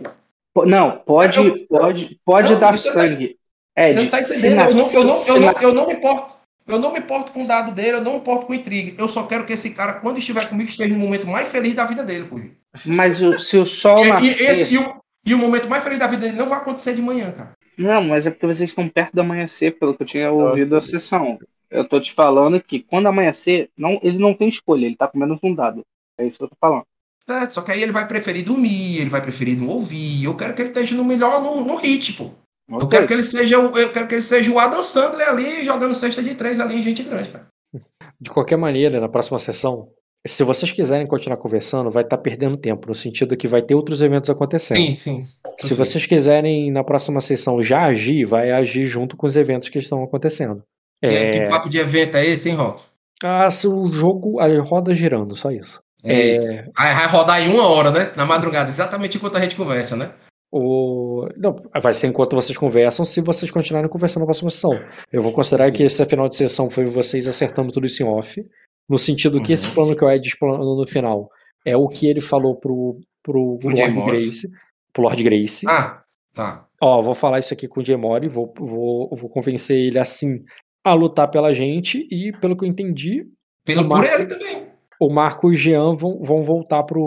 pô. 0.52 0.66
Não, 0.66 0.98
pode, 0.98 1.38
eu, 1.38 1.66
pode, 1.68 2.20
pode 2.24 2.52
não, 2.52 2.60
dar 2.60 2.76
sangue. 2.76 3.38
Tá, 3.74 3.88
Ed, 3.88 3.94
você 3.94 4.02
não 4.02 4.10
tá 4.10 4.20
entendendo? 4.20 4.70
Eu 4.70 4.74
não, 4.74 4.92
eu, 4.92 5.04
não, 5.04 5.26
eu, 5.26 5.40
não, 5.40 5.52
eu 5.60 5.74
não 5.74 5.86
me 5.86 5.94
importo. 5.94 6.39
Eu 6.70 6.78
não 6.78 6.92
me 6.92 7.00
importo 7.00 7.32
com 7.32 7.42
o 7.42 7.46
dado 7.46 7.72
dele, 7.72 7.96
eu 7.96 8.00
não 8.00 8.12
me 8.12 8.18
importo 8.18 8.46
com 8.46 8.54
intriga. 8.54 8.94
Eu 8.98 9.08
só 9.08 9.24
quero 9.24 9.44
que 9.44 9.52
esse 9.52 9.70
cara, 9.70 9.94
quando 9.94 10.18
estiver 10.18 10.48
comigo, 10.48 10.68
esteja 10.68 10.94
no 10.94 11.00
momento 11.00 11.26
mais 11.26 11.48
feliz 11.48 11.74
da 11.74 11.84
vida 11.84 12.04
dele, 12.04 12.24
pô. 12.24 12.40
Mas 12.86 13.20
o, 13.20 13.38
se 13.38 13.56
o 13.56 13.66
sol 13.66 14.04
nascer... 14.04 14.42
E, 14.42 14.46
esse, 14.46 14.74
e, 14.74 14.78
o, 14.78 15.00
e 15.26 15.34
o 15.34 15.38
momento 15.38 15.68
mais 15.68 15.82
feliz 15.82 15.98
da 15.98 16.06
vida 16.06 16.22
dele 16.22 16.38
não 16.38 16.48
vai 16.48 16.58
acontecer 16.58 16.94
de 16.94 17.02
manhã, 17.02 17.32
cara. 17.32 17.52
Não, 17.76 18.04
mas 18.04 18.26
é 18.26 18.30
porque 18.30 18.46
vocês 18.46 18.70
estão 18.70 18.88
perto 18.88 19.14
do 19.14 19.20
amanhecer, 19.20 19.78
pelo 19.78 19.94
que 19.94 20.02
eu 20.02 20.06
tinha 20.06 20.30
ouvido 20.30 20.76
a 20.76 20.80
sessão. 20.80 21.38
Eu 21.70 21.88
tô 21.88 22.00
te 22.00 22.12
falando 22.12 22.60
que 22.62 22.80
quando 22.80 23.06
amanhecer, 23.06 23.70
não, 23.76 23.98
ele 24.02 24.18
não 24.18 24.34
tem 24.34 24.48
escolha, 24.48 24.86
ele 24.86 24.96
tá 24.96 25.08
com 25.08 25.18
menos 25.18 25.40
um 25.42 25.54
dado. 25.54 25.84
É 26.18 26.26
isso 26.26 26.38
que 26.38 26.44
eu 26.44 26.48
tô 26.48 26.56
falando. 26.60 26.84
Certo, 27.26 27.50
só 27.52 27.62
que 27.62 27.70
aí 27.70 27.82
ele 27.82 27.92
vai 27.92 28.06
preferir 28.08 28.44
dormir, 28.44 28.98
ele 28.98 29.10
vai 29.10 29.22
preferir 29.22 29.56
não 29.56 29.68
ouvir. 29.68 30.24
Eu 30.24 30.36
quero 30.36 30.54
que 30.54 30.62
ele 30.62 30.70
esteja 30.70 30.96
no 30.96 31.04
melhor 31.04 31.40
no, 31.40 31.64
no 31.64 31.76
hit, 31.76 32.12
pô. 32.14 32.32
Okay. 32.70 32.84
Eu 32.84 32.88
quero 32.88 33.06
que 33.08 33.12
ele 33.12 33.22
seja 33.22 33.56
eu 33.56 33.92
quero 33.92 34.06
que 34.06 34.14
ele 34.14 34.22
seja 34.22 34.50
o 34.50 34.58
Adam 34.58 34.82
Sandler 34.82 35.28
ali 35.28 35.64
jogando 35.64 35.92
cesta 35.92 36.22
de 36.22 36.34
três 36.36 36.60
ali 36.60 36.76
em 36.76 36.82
gente 36.82 37.02
grande, 37.02 37.30
cara. 37.30 37.46
De 38.20 38.30
qualquer 38.30 38.56
maneira, 38.56 39.00
na 39.00 39.08
próxima 39.08 39.38
sessão, 39.38 39.88
se 40.26 40.44
vocês 40.44 40.70
quiserem 40.70 41.06
continuar 41.06 41.38
conversando, 41.38 41.90
vai 41.90 42.02
estar 42.02 42.16
tá 42.16 42.22
perdendo 42.22 42.56
tempo, 42.56 42.88
no 42.88 42.94
sentido 42.94 43.36
que 43.36 43.48
vai 43.48 43.62
ter 43.62 43.74
outros 43.74 44.02
eventos 44.02 44.28
acontecendo. 44.28 44.76
Sim, 44.76 44.94
sim. 44.94 45.20
Se 45.58 45.74
vocês 45.74 46.04
quiserem, 46.04 46.70
na 46.70 46.84
próxima 46.84 47.20
sessão, 47.20 47.62
já 47.62 47.84
agir, 47.84 48.26
vai 48.26 48.50
agir 48.50 48.82
junto 48.82 49.16
com 49.16 49.26
os 49.26 49.36
eventos 49.36 49.68
que 49.68 49.78
estão 49.78 50.04
acontecendo. 50.04 50.62
É... 51.02 51.30
Que 51.30 51.48
papo 51.48 51.68
de 51.70 51.78
evento 51.78 52.16
é 52.18 52.26
esse, 52.26 52.50
hein, 52.50 52.56
Rock? 52.56 52.82
Ah, 53.24 53.50
se 53.50 53.66
o 53.66 53.90
jogo, 53.92 54.38
a 54.38 54.46
roda 54.60 54.92
girando, 54.92 55.34
só 55.34 55.50
isso. 55.50 55.80
É... 56.04 56.36
é... 56.36 56.68
Vai 56.76 57.06
rodar 57.06 57.42
em 57.42 57.52
uma 57.52 57.66
hora, 57.66 57.90
né? 57.90 58.12
Na 58.14 58.26
madrugada, 58.26 58.68
exatamente 58.68 59.16
enquanto 59.16 59.36
a 59.36 59.40
gente 59.40 59.56
conversa, 59.56 59.96
né? 59.96 60.10
O... 60.52 61.28
Não, 61.36 61.56
vai 61.80 61.92
ser 61.92 62.08
enquanto 62.08 62.34
vocês 62.34 62.58
conversam, 62.58 63.04
se 63.04 63.20
vocês 63.20 63.50
continuarem 63.50 63.88
conversando 63.88 64.22
na 64.22 64.26
próxima 64.26 64.50
sessão. 64.50 64.72
Eu 65.12 65.22
vou 65.22 65.32
considerar 65.32 65.70
que 65.70 65.84
esse 65.84 66.04
final 66.04 66.28
de 66.28 66.36
sessão 66.36 66.68
foi 66.68 66.84
vocês 66.84 67.28
acertando 67.28 67.72
tudo 67.72 67.86
isso 67.86 68.02
em 68.02 68.06
off, 68.06 68.44
no 68.88 68.98
sentido 68.98 69.40
que 69.40 69.52
esse 69.52 69.68
uhum. 69.68 69.74
plano 69.74 69.96
que 69.96 70.04
o 70.04 70.10
Ed 70.10 70.26
explanou 70.26 70.76
no 70.76 70.86
final 70.86 71.28
é 71.64 71.76
o 71.76 71.86
que 71.86 72.08
ele 72.08 72.20
falou 72.20 72.56
pro, 72.56 72.98
pro, 73.22 73.58
pro 73.58 73.68
Lord 73.68 74.02
Grace. 74.06 74.48
Pro 74.92 75.02
Lord 75.04 75.22
Grace. 75.22 75.66
Ah, 75.68 76.02
tá. 76.34 76.66
Ó, 76.82 77.00
vou 77.00 77.14
falar 77.14 77.38
isso 77.38 77.54
aqui 77.54 77.68
com 77.68 77.80
o 77.80 77.84
Gemori, 77.84 78.26
vou, 78.26 78.52
vou, 78.58 79.08
vou 79.12 79.30
convencer 79.30 79.76
ele 79.76 79.98
assim 79.98 80.42
a 80.82 80.94
lutar 80.94 81.30
pela 81.30 81.52
gente 81.52 82.08
e, 82.10 82.32
pelo 82.40 82.56
que 82.56 82.64
eu 82.64 82.68
entendi. 82.68 83.24
Pelo 83.64 83.86
Marco, 83.86 84.08
por 84.08 84.20
ele 84.20 84.26
também. 84.26 84.66
O 84.98 85.10
Marco 85.10 85.50
e 85.50 85.54
o 85.54 85.56
Jean 85.56 85.92
vão, 85.92 86.20
vão 86.20 86.42
voltar 86.42 86.82
para 86.82 86.98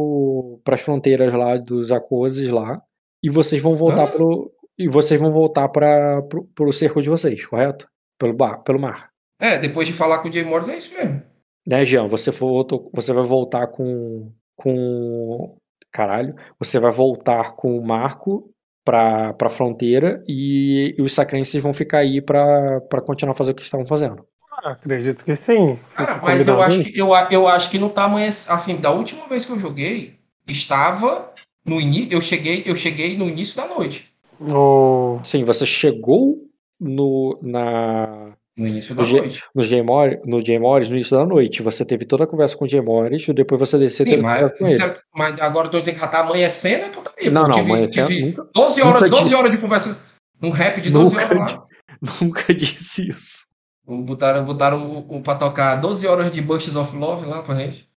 as 0.74 0.82
fronteiras 0.82 1.34
lá 1.34 1.58
dos 1.58 1.92
Acoses 1.92 2.48
lá 2.48 2.82
e 3.24 3.30
vocês 3.30 3.62
vão 3.62 3.74
voltar 3.76 4.08
pro 4.08 4.52
e 4.78 4.88
vocês 4.88 5.20
vão 5.20 5.32
voltar 5.32 5.70
para 5.70 6.22
pro 6.54 6.74
cerco 6.74 7.02
de 7.02 7.10
vocês, 7.10 7.46
correto? 7.46 7.88
Pelo 8.20 8.34
bar, 8.34 8.62
pelo 8.64 8.80
mar. 8.80 9.10
É, 9.40 9.58
depois 9.58 9.88
de 9.88 9.94
falar 9.94 10.20
com 10.20 10.30
o 10.30 10.32
Jay 10.32 10.44
Morris 10.44 10.68
é 10.68 10.78
isso 10.78 10.94
mesmo. 10.96 11.22
Né, 11.66 11.86
Jean, 11.86 12.08
você 12.08 12.30
voltou, 12.32 12.90
você 12.94 13.14
vai 13.14 13.24
voltar 13.24 13.68
com 13.68 14.32
com 14.56 15.56
caralho, 15.92 16.34
você 16.60 16.80
vai 16.80 16.92
voltar 16.92 17.56
com 17.56 17.78
o 17.78 17.86
Marco 17.86 18.50
para 18.84 19.36
a 19.40 19.50
fronteira 19.50 20.22
e, 20.28 20.96
e, 20.98 21.02
os 21.02 21.14
sacrenses 21.14 21.62
vão 21.62 21.74
ficar 21.74 22.00
aí 22.00 22.22
para 22.22 23.02
continuar 23.06 23.34
fazendo 23.34 23.54
o 23.54 23.56
que 23.56 23.62
estavam 23.62 23.86
fazendo. 23.86 24.26
Ah, 24.52 24.72
acredito 24.72 25.24
que 25.24 25.36
sim. 25.36 25.80
Cara, 25.96 26.20
mas 26.22 26.48
eu 26.48 26.62
acho 26.62 26.84
que, 26.84 27.00
eu, 27.00 27.10
eu 27.32 27.48
acho 27.48 27.72
que 27.72 27.80
não 27.80 27.90
tá 27.90 28.04
amanhecendo. 28.04 28.54
Assim, 28.54 28.76
da 28.76 28.92
última 28.92 29.28
vez 29.28 29.46
que 29.46 29.52
eu 29.52 29.60
joguei, 29.60 30.20
estava 30.48 31.34
no 31.66 31.80
início, 31.80 32.14
eu 32.14 32.22
cheguei, 32.22 32.64
eu 32.66 32.76
cheguei 32.76 33.18
no 33.18 33.28
início 33.28 33.56
da 33.56 33.68
noite. 33.68 34.14
Oh. 34.40 35.20
Sim, 35.24 35.44
você 35.46 35.66
chegou 35.66 36.38
no 36.80 37.40
na 37.42 38.34
no 38.56 38.68
início 38.68 38.94
da 38.94 39.04
no 39.04 39.10
noite. 39.10 39.44
no 39.56 39.64
J 39.64 39.84
no 40.26 40.42
J 40.42 40.60
Morris, 40.60 40.90
no 40.90 40.96
início 40.96 41.18
da 41.18 41.26
noite. 41.26 41.62
Você 41.62 41.86
teve 41.86 42.06
toda 42.06 42.26
a 42.26 42.28
conversa 42.28 42.58
com 42.58 42.66
o 42.66 42.84
Morris, 42.84 43.28
e 43.28 43.34
depois 43.34 43.60
você 43.60 43.78
desceu 43.78 44.06
Sim, 44.06 44.18
mas, 44.18 44.58
com 44.58 44.68
ele. 44.68 44.96
Mas 45.16 45.42
agora 45.42 45.68
eu 45.68 45.72
tô 45.72 45.80
dizendo 45.80 45.96
que 45.96 46.02
já 46.02 46.08
tá 46.08 46.20
amanhecendo, 46.20 46.86
é 46.86 46.90
putaria. 46.90 47.32
Não, 47.32 47.48
não, 47.48 47.60
amanhecendo. 47.60 48.08
Tive 48.08 48.38
12 48.54 48.82
horas, 48.82 49.10
12 49.10 49.36
horas 49.36 49.52
de 49.52 49.58
conversa. 49.58 50.06
Um 50.42 50.50
rap 50.50 50.82
de 50.82 50.90
12 50.90 51.14
nunca, 51.14 51.26
horas 51.26 51.54
lá. 51.54 51.68
Nunca 52.22 52.54
disse 52.54 53.10
isso. 53.10 53.48
Botaram, 53.86 54.44
botaram 54.44 54.78
um, 54.78 55.18
um, 55.18 55.22
pra 55.22 55.36
tocar 55.36 55.76
12 55.78 56.06
horas 56.06 56.32
de 56.32 56.42
Bushes 56.42 56.76
of 56.76 56.96
Love 56.96 57.26
lá 57.26 57.42
pra 57.42 57.56
gente. 57.56 57.90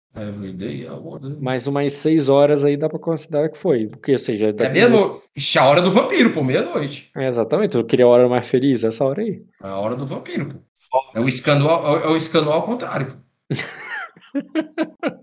Mais 1.40 1.68
umas 1.68 1.94
6 1.94 2.30
horas 2.30 2.64
aí 2.64 2.78
dá 2.78 2.88
pra 2.88 2.98
considerar 2.98 3.50
que 3.50 3.58
foi. 3.58 3.88
Porque, 3.88 4.14
ou 4.14 4.18
seja. 4.18 4.56
É 4.58 4.70
meia-noite. 4.70 5.60
A 5.60 5.66
hora 5.66 5.82
do 5.82 5.92
vampiro, 5.92 6.32
pô, 6.32 6.42
meia-noite. 6.42 7.12
É, 7.16 7.28
exatamente. 7.28 7.76
Eu 7.76 7.84
queria 7.84 8.06
a 8.06 8.08
hora 8.08 8.30
mais 8.30 8.48
feliz, 8.48 8.84
essa 8.84 9.04
hora 9.04 9.22
aí. 9.22 9.44
A 9.62 9.78
hora 9.78 9.96
do 9.96 10.06
vampiro, 10.06 10.48
pô. 10.48 10.56
É 11.14 11.20
o 11.20 11.28
escândalo, 11.28 11.98
é 11.98 12.08
o 12.08 12.16
escândalo 12.16 12.54
ao 12.54 12.64
contrário, 12.64 13.08
pô. 13.08 13.14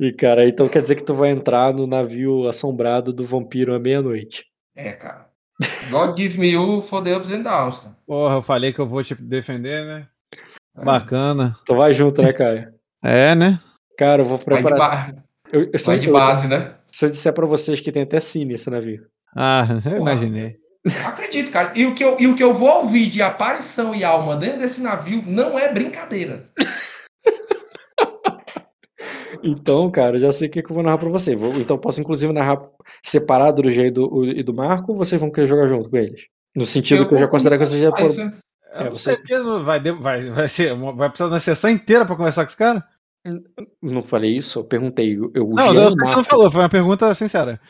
e, 0.00 0.12
cara, 0.12 0.48
então 0.48 0.68
quer 0.68 0.80
dizer 0.80 0.94
que 0.94 1.04
tu 1.04 1.14
vai 1.14 1.30
entrar 1.30 1.74
no 1.74 1.86
navio 1.86 2.48
assombrado 2.48 3.12
do 3.12 3.26
vampiro 3.26 3.74
à 3.74 3.78
meia-noite. 3.78 4.46
É, 4.74 4.92
cara. 4.92 5.26
God 5.90 6.16
give 6.16 6.40
me 6.40 6.52
you 6.52 6.80
for 6.80 7.02
the 7.02 7.14
ups 7.14 7.30
and 7.30 7.42
downs, 7.42 7.78
cara. 7.78 7.94
Porra, 8.06 8.36
eu 8.36 8.42
falei 8.42 8.72
que 8.72 8.78
eu 8.78 8.86
vou 8.86 9.04
te 9.04 9.14
defender, 9.14 9.84
né? 9.84 10.08
É. 10.76 10.84
Bacana. 10.84 11.56
Tu 11.66 11.76
vai 11.76 11.92
junto, 11.92 12.22
né, 12.22 12.32
cara? 12.32 12.74
É, 13.02 13.34
né? 13.34 13.58
Cara, 14.00 14.22
eu 14.22 14.24
vou 14.24 14.38
preparar. 14.38 14.78
Vai 14.78 15.06
de, 15.06 15.12
ba... 15.12 15.22
eu, 15.52 15.60
eu 15.64 15.84
Vai 15.84 15.98
de 15.98 16.10
base, 16.10 16.48
né? 16.48 16.72
Se 16.86 17.04
eu 17.04 17.10
disser 17.10 17.34
pra 17.34 17.44
vocês 17.44 17.80
que 17.80 17.92
tem 17.92 18.04
até 18.04 18.18
cine 18.18 18.54
esse 18.54 18.70
navio. 18.70 19.04
Ah, 19.36 19.66
eu 19.84 19.98
imaginei. 19.98 20.56
Acredito, 21.04 21.50
cara. 21.50 21.72
E 21.74 21.84
o, 21.84 21.94
que 21.94 22.02
eu, 22.02 22.18
e 22.18 22.26
o 22.26 22.34
que 22.34 22.42
eu 22.42 22.54
vou 22.54 22.82
ouvir 22.82 23.10
de 23.10 23.20
aparição 23.20 23.94
e 23.94 24.02
alma 24.02 24.36
dentro 24.36 24.60
desse 24.60 24.80
navio 24.80 25.22
não 25.26 25.58
é 25.58 25.70
brincadeira. 25.70 26.48
Então, 29.42 29.90
cara, 29.90 30.20
já 30.20 30.30
sei 30.32 30.48
o 30.48 30.50
que, 30.50 30.58
eu 30.58 30.74
vou 30.74 30.82
narrar 30.82 30.98
pra 30.98 31.08
você. 31.08 31.34
Vou, 31.34 31.54
então, 31.54 31.78
posso 31.78 31.98
inclusive 31.98 32.30
narrar 32.30 32.58
separado 33.02 33.62
do 33.62 33.70
G 33.70 33.86
e 33.86 33.90
do, 33.90 34.24
e 34.26 34.42
do 34.42 34.52
Marco 34.52 34.92
ou 34.92 34.98
vocês 34.98 35.18
vão 35.18 35.30
querer 35.30 35.46
jogar 35.46 35.66
junto 35.66 35.88
com 35.88 35.96
eles? 35.96 36.26
No 36.54 36.66
sentido 36.66 37.04
eu 37.04 37.08
que 37.08 37.14
eu 37.14 37.18
já 37.18 37.26
considero 37.26 37.58
que 37.58 37.64
vocês 37.64 37.80
já 37.80 37.90
foram. 37.90 38.28
É, 38.74 38.90
você... 38.90 39.16
vai, 39.64 39.80
vai, 39.80 40.20
vai, 40.30 40.48
ser, 40.48 40.76
vai 40.76 41.08
precisar 41.08 41.28
de 41.28 41.34
uma 41.34 41.40
sessão 41.40 41.70
inteira 41.70 42.04
pra 42.04 42.16
conversar 42.16 42.44
com 42.44 42.48
esse 42.48 42.58
cara? 42.58 42.84
Não 43.82 44.02
falei 44.02 44.36
isso, 44.36 44.60
eu 44.60 44.64
perguntei. 44.64 45.14
Eu, 45.34 45.48
não, 45.50 45.72
Jean 45.72 45.90
você 45.90 46.16
não 46.16 46.24
falou, 46.24 46.50
foi 46.50 46.62
uma 46.62 46.68
pergunta 46.68 47.14
sincera. 47.14 47.60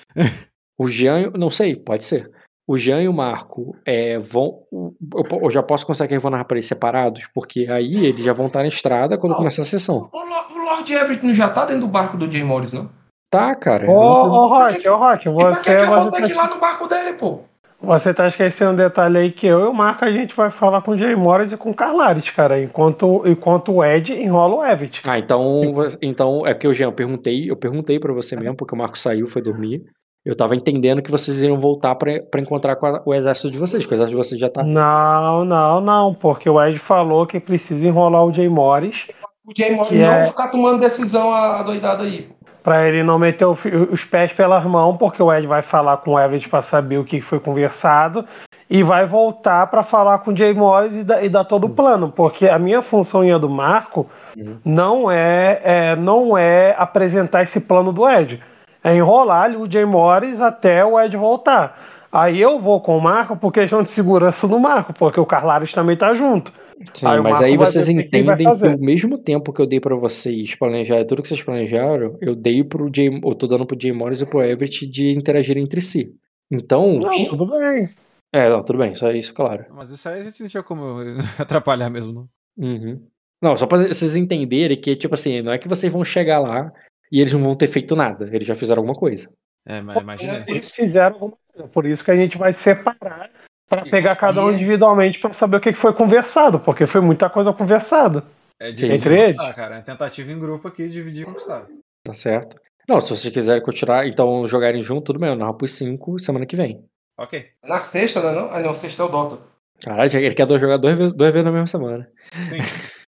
O 0.79 0.89
Jean, 0.89 1.31
não 1.37 1.51
sei, 1.51 1.77
pode 1.77 2.05
ser 2.05 2.31
o 2.71 2.79
Jean 2.79 3.03
e 3.03 3.09
o 3.09 3.13
Marco 3.13 3.77
é, 3.85 4.17
vão. 4.21 4.61
Eu, 4.73 5.41
eu, 5.43 5.51
já 5.51 5.61
posso 5.61 5.85
considerar 5.85 6.07
que 6.07 6.15
eles 6.15 6.23
vão 6.23 6.31
narrar 6.31 6.45
para 6.45 6.57
eles 6.57 6.67
separados, 6.67 7.29
porque 7.35 7.67
aí 7.69 8.07
eles 8.07 8.25
já 8.25 8.33
vão 8.33 8.47
estar 8.47 8.61
na 8.61 8.69
estrada 8.69 9.19
quando 9.19 9.35
começar 9.35 9.63
a 9.63 9.65
sessão. 9.65 9.97
O, 10.13 10.19
o 10.19 10.65
Lord 10.67 10.93
Everett 10.93 11.27
não 11.27 11.35
já 11.35 11.49
tá 11.49 11.65
dentro 11.65 11.81
do 11.81 11.89
barco 11.89 12.17
do 12.17 12.31
Jay 12.31 12.45
Morris, 12.45 12.73
não? 12.73 12.89
Tá, 13.29 13.57
cara. 13.57 13.91
Ô, 13.91 13.93
ô, 13.93 14.47
Rock, 14.47 14.89
ô, 14.89 14.97
Rock, 14.97 15.29
você. 15.31 15.61
que 15.63 15.87
você 15.87 16.29
tá... 16.29 16.43
lá 16.43 16.49
no 16.49 16.61
barco 16.61 16.87
dele, 16.87 17.15
pô? 17.15 17.41
Você 17.83 18.13
tá 18.13 18.27
esquecendo 18.27 18.73
um 18.73 18.77
detalhe 18.77 19.17
aí 19.17 19.33
que 19.33 19.47
eu 19.47 19.61
e 19.61 19.69
o 19.69 19.73
Marco 19.73 20.05
a 20.05 20.11
gente 20.11 20.37
vai 20.37 20.51
falar 20.51 20.83
com 20.83 20.91
o 20.91 20.99
Jay 20.99 21.17
Morris 21.17 21.51
e 21.51 21.57
com 21.57 21.71
o 21.71 21.75
Carlares, 21.75 22.29
cara, 22.29 22.63
enquanto, 22.63 23.23
enquanto 23.27 23.73
o 23.73 23.85
Ed 23.85 24.13
enrola 24.13 24.57
o 24.57 24.65
Everett. 24.65 25.01
Ah, 25.07 25.19
então, 25.19 25.63
então 26.03 26.47
é 26.47 26.53
porque 26.53 26.69
o 26.69 26.75
Jean, 26.75 26.89
eu 26.89 26.93
perguntei, 26.93 27.51
eu 27.51 27.57
perguntei 27.57 27.99
para 27.99 28.13
você 28.13 28.37
mesmo, 28.37 28.55
porque 28.55 28.75
o 28.75 28.79
Marco 28.79 28.99
saiu, 28.99 29.27
foi 29.27 29.41
dormir. 29.41 29.83
Eu 30.23 30.37
tava 30.37 30.55
entendendo 30.55 31.01
que 31.01 31.11
vocês 31.11 31.41
iriam 31.41 31.59
voltar 31.59 31.95
para 31.95 32.41
encontrar 32.41 32.77
com 32.77 32.87
a, 32.87 33.03
o 33.07 33.15
exército 33.15 33.51
de 33.51 33.57
vocês, 33.57 33.87
que 33.87 33.93
o 33.93 33.97
exército 33.97 34.15
de 34.15 34.23
vocês 34.23 34.39
já 34.39 34.51
tá. 34.51 34.63
Não, 34.63 35.47
não, 35.47 35.81
não, 35.81 36.15
porque 36.15 36.51
o 36.51 36.63
Ed 36.63 36.79
falou 36.79 37.27
que 37.27 37.41
precisa 37.41 37.87
enrolar 37.87 38.27
o 38.27 38.33
Jay 38.33 38.49
Morris. 38.49 39.07
O 39.47 39.53
Jay 39.57 39.75
Morris 39.75 39.99
não 39.99 40.13
é... 40.13 40.25
ficar 40.27 40.49
tomando 40.49 40.81
decisão 40.81 41.33
adoidada 41.33 42.03
aí. 42.03 42.29
Pra 42.63 42.87
ele 42.87 43.03
não 43.03 43.19
meter 43.19 43.47
os 43.47 44.05
pés 44.05 44.33
pelas 44.33 44.65
mãos, 44.65 44.97
porque 44.99 45.23
o 45.23 45.33
Ed 45.33 45.47
vai 45.47 45.63
falar 45.63 45.97
com 45.99 46.13
o 46.13 46.21
Everett 46.21 46.49
para 46.49 46.63
saber 46.63 46.99
o 46.99 47.05
que 47.05 47.21
foi 47.21 47.41
conversado 47.41 48.25
e 48.69 48.83
vai 48.83 49.07
voltar 49.07 49.67
para 49.67 49.83
falar 49.83 50.19
com 50.19 50.31
o 50.31 50.37
Jay 50.37 50.55
Morris 50.55 50.95
e, 50.95 51.03
dar, 51.03 51.25
e 51.25 51.29
dar 51.29 51.45
todo 51.45 51.65
o 51.65 51.71
plano, 51.71 52.13
porque 52.15 52.49
a 52.49 52.59
minha 52.59 52.83
função 52.83 53.25
e 53.25 53.33
a 53.33 53.39
do 53.39 53.49
Marco 53.49 54.09
uhum. 54.37 54.59
não 54.65 55.11
é, 55.11 55.61
é, 55.65 55.97
não 55.97 56.39
é 56.39 56.75
apresentar 56.79 57.43
esse 57.43 57.61
plano 57.61 57.93
do 57.93 58.09
Ed 58.09 58.41
é 58.83 58.97
enrolar 58.97 59.51
o 59.51 59.71
Jay 59.71 59.85
Morris 59.85 60.41
até 60.41 60.85
o 60.85 60.99
Ed 60.99 61.17
voltar. 61.17 61.79
Aí 62.13 62.41
eu 62.41 62.59
vou 62.59 62.81
com 62.81 62.97
o 62.97 63.01
Marco 63.01 63.37
por 63.37 63.53
questão 63.53 63.83
de 63.83 63.91
segurança 63.91 64.49
do 64.49 64.59
Marco, 64.59 64.93
porque 64.93 65.21
o 65.21 65.27
Carlares 65.27 65.73
também 65.73 65.97
tá 65.97 66.13
junto. 66.15 66.53
Sim, 66.95 67.07
aí 67.07 67.21
mas 67.21 67.43
aí 67.43 67.57
vocês 67.57 67.89
entendem 67.89 68.37
que, 68.37 68.45
que, 68.45 68.67
o 68.69 68.79
mesmo 68.79 69.19
tempo 69.19 69.53
que 69.53 69.61
eu 69.61 69.67
dei 69.67 69.79
para 69.79 69.95
vocês 69.95 70.55
planejar 70.55 71.05
tudo 71.05 71.23
que 71.23 71.29
vocês 71.29 71.43
planejaram, 71.43 72.17
eu 72.21 72.35
dei 72.35 72.65
pro 72.65 72.91
Jay, 72.95 73.09
eu 73.09 73.35
tô 73.35 73.47
dando 73.47 73.67
pro 73.67 73.77
Jay 73.81 73.93
Morris 73.93 74.23
e 74.23 74.27
pro 74.27 74.43
Everett 74.43 74.87
de 74.87 75.11
interagir 75.11 75.59
entre 75.59 75.83
si. 75.83 76.15
Então. 76.51 76.99
Não, 76.99 77.27
tudo 77.27 77.47
bem. 77.47 77.91
É, 78.33 78.49
não, 78.49 78.65
tudo 78.65 78.79
bem, 78.79 78.95
só 78.95 79.11
isso, 79.11 79.35
claro. 79.35 79.67
Mas 79.71 79.91
isso 79.91 80.09
aí 80.09 80.21
a 80.21 80.25
gente 80.25 80.41
não 80.41 80.49
tinha 80.49 80.63
como 80.63 80.85
atrapalhar 81.39 81.91
mesmo, 81.91 82.13
não. 82.13 82.29
Uhum. 82.57 83.07
Não, 83.43 83.57
só 83.57 83.67
pra 83.67 83.89
vocês 83.89 84.17
entenderem 84.17 84.81
que, 84.81 84.97
tipo 84.97 85.15
assim, 85.15 85.43
não 85.43 85.53
é 85.53 85.59
que 85.59 85.69
vocês 85.69 85.93
vão 85.93 86.05
chegar 86.05 86.39
lá 86.39 86.73
e 87.11 87.21
eles 87.21 87.33
não 87.33 87.41
vão 87.41 87.55
ter 87.55 87.69
feito 87.69 87.97
nada. 87.97 88.29
Eles 88.33 88.47
já 88.47 88.55
fizeram 88.55 88.81
alguma 88.81 88.99
coisa. 88.99 89.31
É, 89.67 89.81
mas 89.81 90.01
imagina. 90.01 90.45
Eles 90.47 90.71
fizeram 90.71 91.15
alguma 91.15 91.37
coisa. 91.53 91.69
Por 91.69 91.87
isso 91.87 92.05
que 92.05 92.11
a 92.11 92.17
gente 92.17 92.39
vai 92.39 92.53
separar 92.53 93.31
para 93.71 93.83
pegar 93.83 94.17
cada 94.17 94.45
um 94.45 94.51
individualmente 94.51 95.21
para 95.21 95.33
saber 95.33 95.59
o 95.59 95.61
que 95.61 95.73
foi 95.73 95.95
conversado, 95.95 96.59
porque 96.59 96.89
foi 96.89 97.01
muita 97.01 97.31
coisa 97.31 97.53
conversada. 97.53 98.25
É 98.59 98.73
de 98.73 98.91
entre 98.91 99.23
eles. 99.23 99.37
cara. 99.55 99.77
É 99.77 99.81
tentativa 99.81 100.31
em 100.31 100.39
grupo 100.39 100.67
aqui, 100.67 100.89
dividir 100.89 101.23
e 101.23 101.25
conquistar. 101.25 101.67
Tá 102.03 102.13
certo. 102.13 102.61
Não, 102.89 102.99
se 102.99 103.11
vocês 103.11 103.33
quiserem 103.33 103.63
continuar, 103.63 104.09
então 104.09 104.45
jogarem 104.45 104.83
junto, 104.83 105.05
tudo 105.05 105.21
bem. 105.21 105.29
Eu 105.29 105.37
narro 105.37 105.55
pros 105.55 105.73
5 105.73 106.19
semana 106.19 106.45
que 106.45 106.57
vem. 106.57 106.85
Ok. 107.17 107.47
Na 107.63 107.81
sexta, 107.81 108.21
né? 108.21 108.33
Não? 108.33 108.51
Ah, 108.51 108.59
não, 108.59 108.75
sexta 108.75 109.05
é 109.05 109.07
o 109.07 109.09
Dota. 109.09 109.39
Caralho, 109.83 110.17
ele 110.17 110.35
quer 110.35 110.49
jogar 110.59 110.77
duas 110.77 110.99
vezes, 110.99 111.15
duas 111.15 111.33
vezes 111.33 111.45
na 111.45 111.53
mesma 111.53 111.67
semana. 111.69 112.11
Sim. 112.49 112.59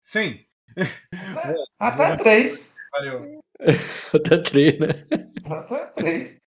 Sim. 0.03 0.41
Até 1.79 2.17
três. 2.17 2.75
Valeu. 2.93 3.41
Até 4.15 4.39
três, 4.39 4.79
né? 4.79 4.89
Até 5.51 5.87
três. 5.93 6.41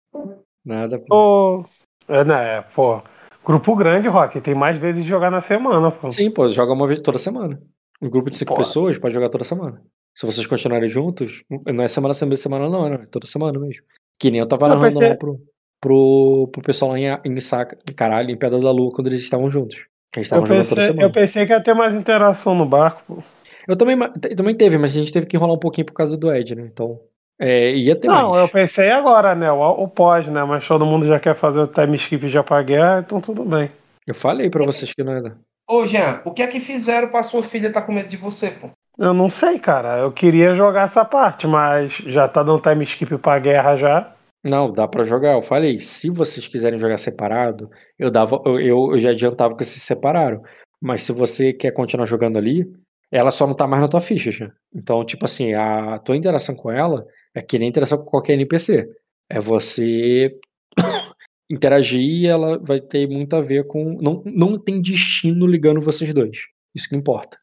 Nada, 0.64 0.98
pô. 0.98 1.64
É, 2.08 2.24
né, 2.24 2.62
pô. 2.74 3.02
Grupo 3.46 3.76
grande, 3.76 4.08
Rock, 4.08 4.40
tem 4.40 4.56
mais 4.56 4.76
vezes 4.76 5.04
de 5.04 5.08
jogar 5.08 5.30
na 5.30 5.40
semana, 5.40 5.92
pô. 5.92 6.10
Sim, 6.10 6.30
pô, 6.32 6.48
joga 6.48 6.72
uma 6.72 6.86
vez 6.86 7.00
toda 7.00 7.16
semana. 7.16 7.60
Um 8.02 8.10
grupo 8.10 8.28
de 8.28 8.36
cinco 8.36 8.54
pô. 8.54 8.58
pessoas 8.58 8.98
pode 8.98 9.14
jogar 9.14 9.28
toda 9.28 9.44
semana. 9.44 9.80
Se 10.12 10.26
vocês 10.26 10.46
continuarem 10.46 10.88
juntos, 10.88 11.44
não 11.72 11.84
é 11.84 11.88
semana 11.88 12.12
semana, 12.12 12.36
semana 12.36 12.68
não, 12.68 12.86
é 12.86 13.06
toda 13.06 13.26
semana 13.26 13.58
mesmo. 13.58 13.84
Que 14.18 14.32
nem 14.32 14.40
eu 14.40 14.48
tava 14.48 14.66
narrando 14.66 14.98
lá 14.98 15.14
pro, 15.14 15.40
pro, 15.80 16.48
pro 16.50 16.62
pessoal 16.62 16.90
lá 16.90 16.98
em, 16.98 17.06
em 17.24 17.40
Saca, 17.40 17.78
caralho, 17.94 18.30
em 18.30 18.36
Pedra 18.36 18.58
da 18.58 18.70
Lua, 18.72 18.90
quando 18.90 19.06
eles 19.06 19.20
estavam 19.20 19.48
juntos. 19.48 19.86
Que 20.12 20.20
gente 20.20 20.30
tava 20.30 20.42
eu, 20.42 20.46
jogando 20.46 20.62
pensei, 20.62 20.74
toda 20.74 20.86
semana. 20.86 21.02
eu 21.08 21.12
pensei 21.12 21.46
que 21.46 21.52
ia 21.52 21.62
ter 21.62 21.74
mais 21.74 21.94
interação 21.94 22.54
no 22.54 22.66
barco, 22.66 23.02
pô. 23.06 23.22
Eu 23.68 23.76
também, 23.76 23.96
também 24.36 24.56
teve, 24.56 24.78
mas 24.78 24.90
a 24.90 24.98
gente 24.98 25.12
teve 25.12 25.26
que 25.26 25.36
enrolar 25.36 25.54
um 25.54 25.60
pouquinho 25.60 25.86
por 25.86 25.92
causa 25.92 26.16
do 26.16 26.32
Ed, 26.32 26.54
né? 26.54 26.62
Então. 26.62 27.00
É, 27.38 27.72
ia 27.72 27.94
ter 27.94 28.08
Não, 28.08 28.30
mais. 28.30 28.42
eu 28.42 28.48
pensei 28.48 28.90
agora, 28.90 29.34
né? 29.34 29.50
O, 29.52 29.60
o 29.84 29.88
pós, 29.88 30.26
né? 30.26 30.42
Mas 30.44 30.66
todo 30.66 30.86
mundo 30.86 31.06
já 31.06 31.20
quer 31.20 31.36
fazer 31.36 31.60
o 31.60 31.66
time 31.66 31.96
skip 31.96 32.28
já 32.28 32.42
pra 32.42 32.62
guerra, 32.62 33.02
então 33.04 33.20
tudo 33.20 33.44
bem. 33.44 33.70
Eu 34.06 34.14
falei 34.14 34.48
pra 34.48 34.64
vocês 34.64 34.92
que 34.94 35.02
não 35.04 35.12
era. 35.12 35.36
Ô, 35.68 35.86
Jean, 35.86 36.20
o 36.24 36.32
que 36.32 36.42
é 36.42 36.46
que 36.46 36.60
fizeram 36.60 37.08
pra 37.08 37.22
sua 37.22 37.42
filha 37.42 37.72
tá 37.72 37.82
com 37.82 37.92
medo 37.92 38.08
de 38.08 38.16
você, 38.16 38.50
pô? 38.50 38.68
Eu 38.98 39.12
não 39.12 39.28
sei, 39.28 39.58
cara. 39.58 39.98
Eu 39.98 40.12
queria 40.12 40.54
jogar 40.54 40.86
essa 40.86 41.04
parte, 41.04 41.46
mas 41.46 41.92
já 42.06 42.26
tá 42.28 42.42
dando 42.42 42.62
time 42.62 42.84
skip 42.84 43.18
pra 43.18 43.38
guerra 43.38 43.76
já. 43.76 44.12
Não, 44.44 44.70
dá 44.70 44.86
para 44.86 45.04
jogar. 45.04 45.32
Eu 45.32 45.42
falei, 45.42 45.78
se 45.80 46.08
vocês 46.08 46.46
quiserem 46.48 46.78
jogar 46.78 46.96
separado, 46.96 47.68
eu 47.98 48.10
dava, 48.10 48.40
eu, 48.46 48.92
eu 48.92 48.98
já 48.98 49.10
adiantava 49.10 49.56
que 49.56 49.64
vocês 49.64 49.80
se 49.82 49.86
separaram. 49.86 50.40
Mas 50.80 51.02
se 51.02 51.12
você 51.12 51.52
quer 51.52 51.72
continuar 51.72 52.06
jogando 52.06 52.38
ali, 52.38 52.64
ela 53.10 53.30
só 53.30 53.46
não 53.46 53.54
tá 53.54 53.66
mais 53.66 53.82
na 53.82 53.88
tua 53.88 54.00
ficha 54.00 54.30
já. 54.30 54.50
Então, 54.74 55.04
tipo 55.04 55.24
assim, 55.24 55.52
a 55.54 55.98
tua 55.98 56.16
interação 56.16 56.54
com 56.54 56.70
ela 56.70 57.04
é 57.36 57.42
que 57.42 57.58
nem 57.58 57.68
interação 57.68 57.98
com 57.98 58.06
qualquer 58.06 58.32
NPC. 58.32 58.88
É 59.30 59.38
você 59.38 60.40
interagir 61.52 62.00
e 62.00 62.26
ela 62.26 62.58
vai 62.64 62.80
ter 62.80 63.06
muito 63.06 63.36
a 63.36 63.42
ver 63.42 63.66
com. 63.66 63.98
Não, 64.00 64.22
não 64.24 64.58
tem 64.58 64.80
destino 64.80 65.46
ligando 65.46 65.82
vocês 65.82 66.12
dois. 66.14 66.46
Isso 66.74 66.88
que 66.88 66.96
importa. 66.96 67.38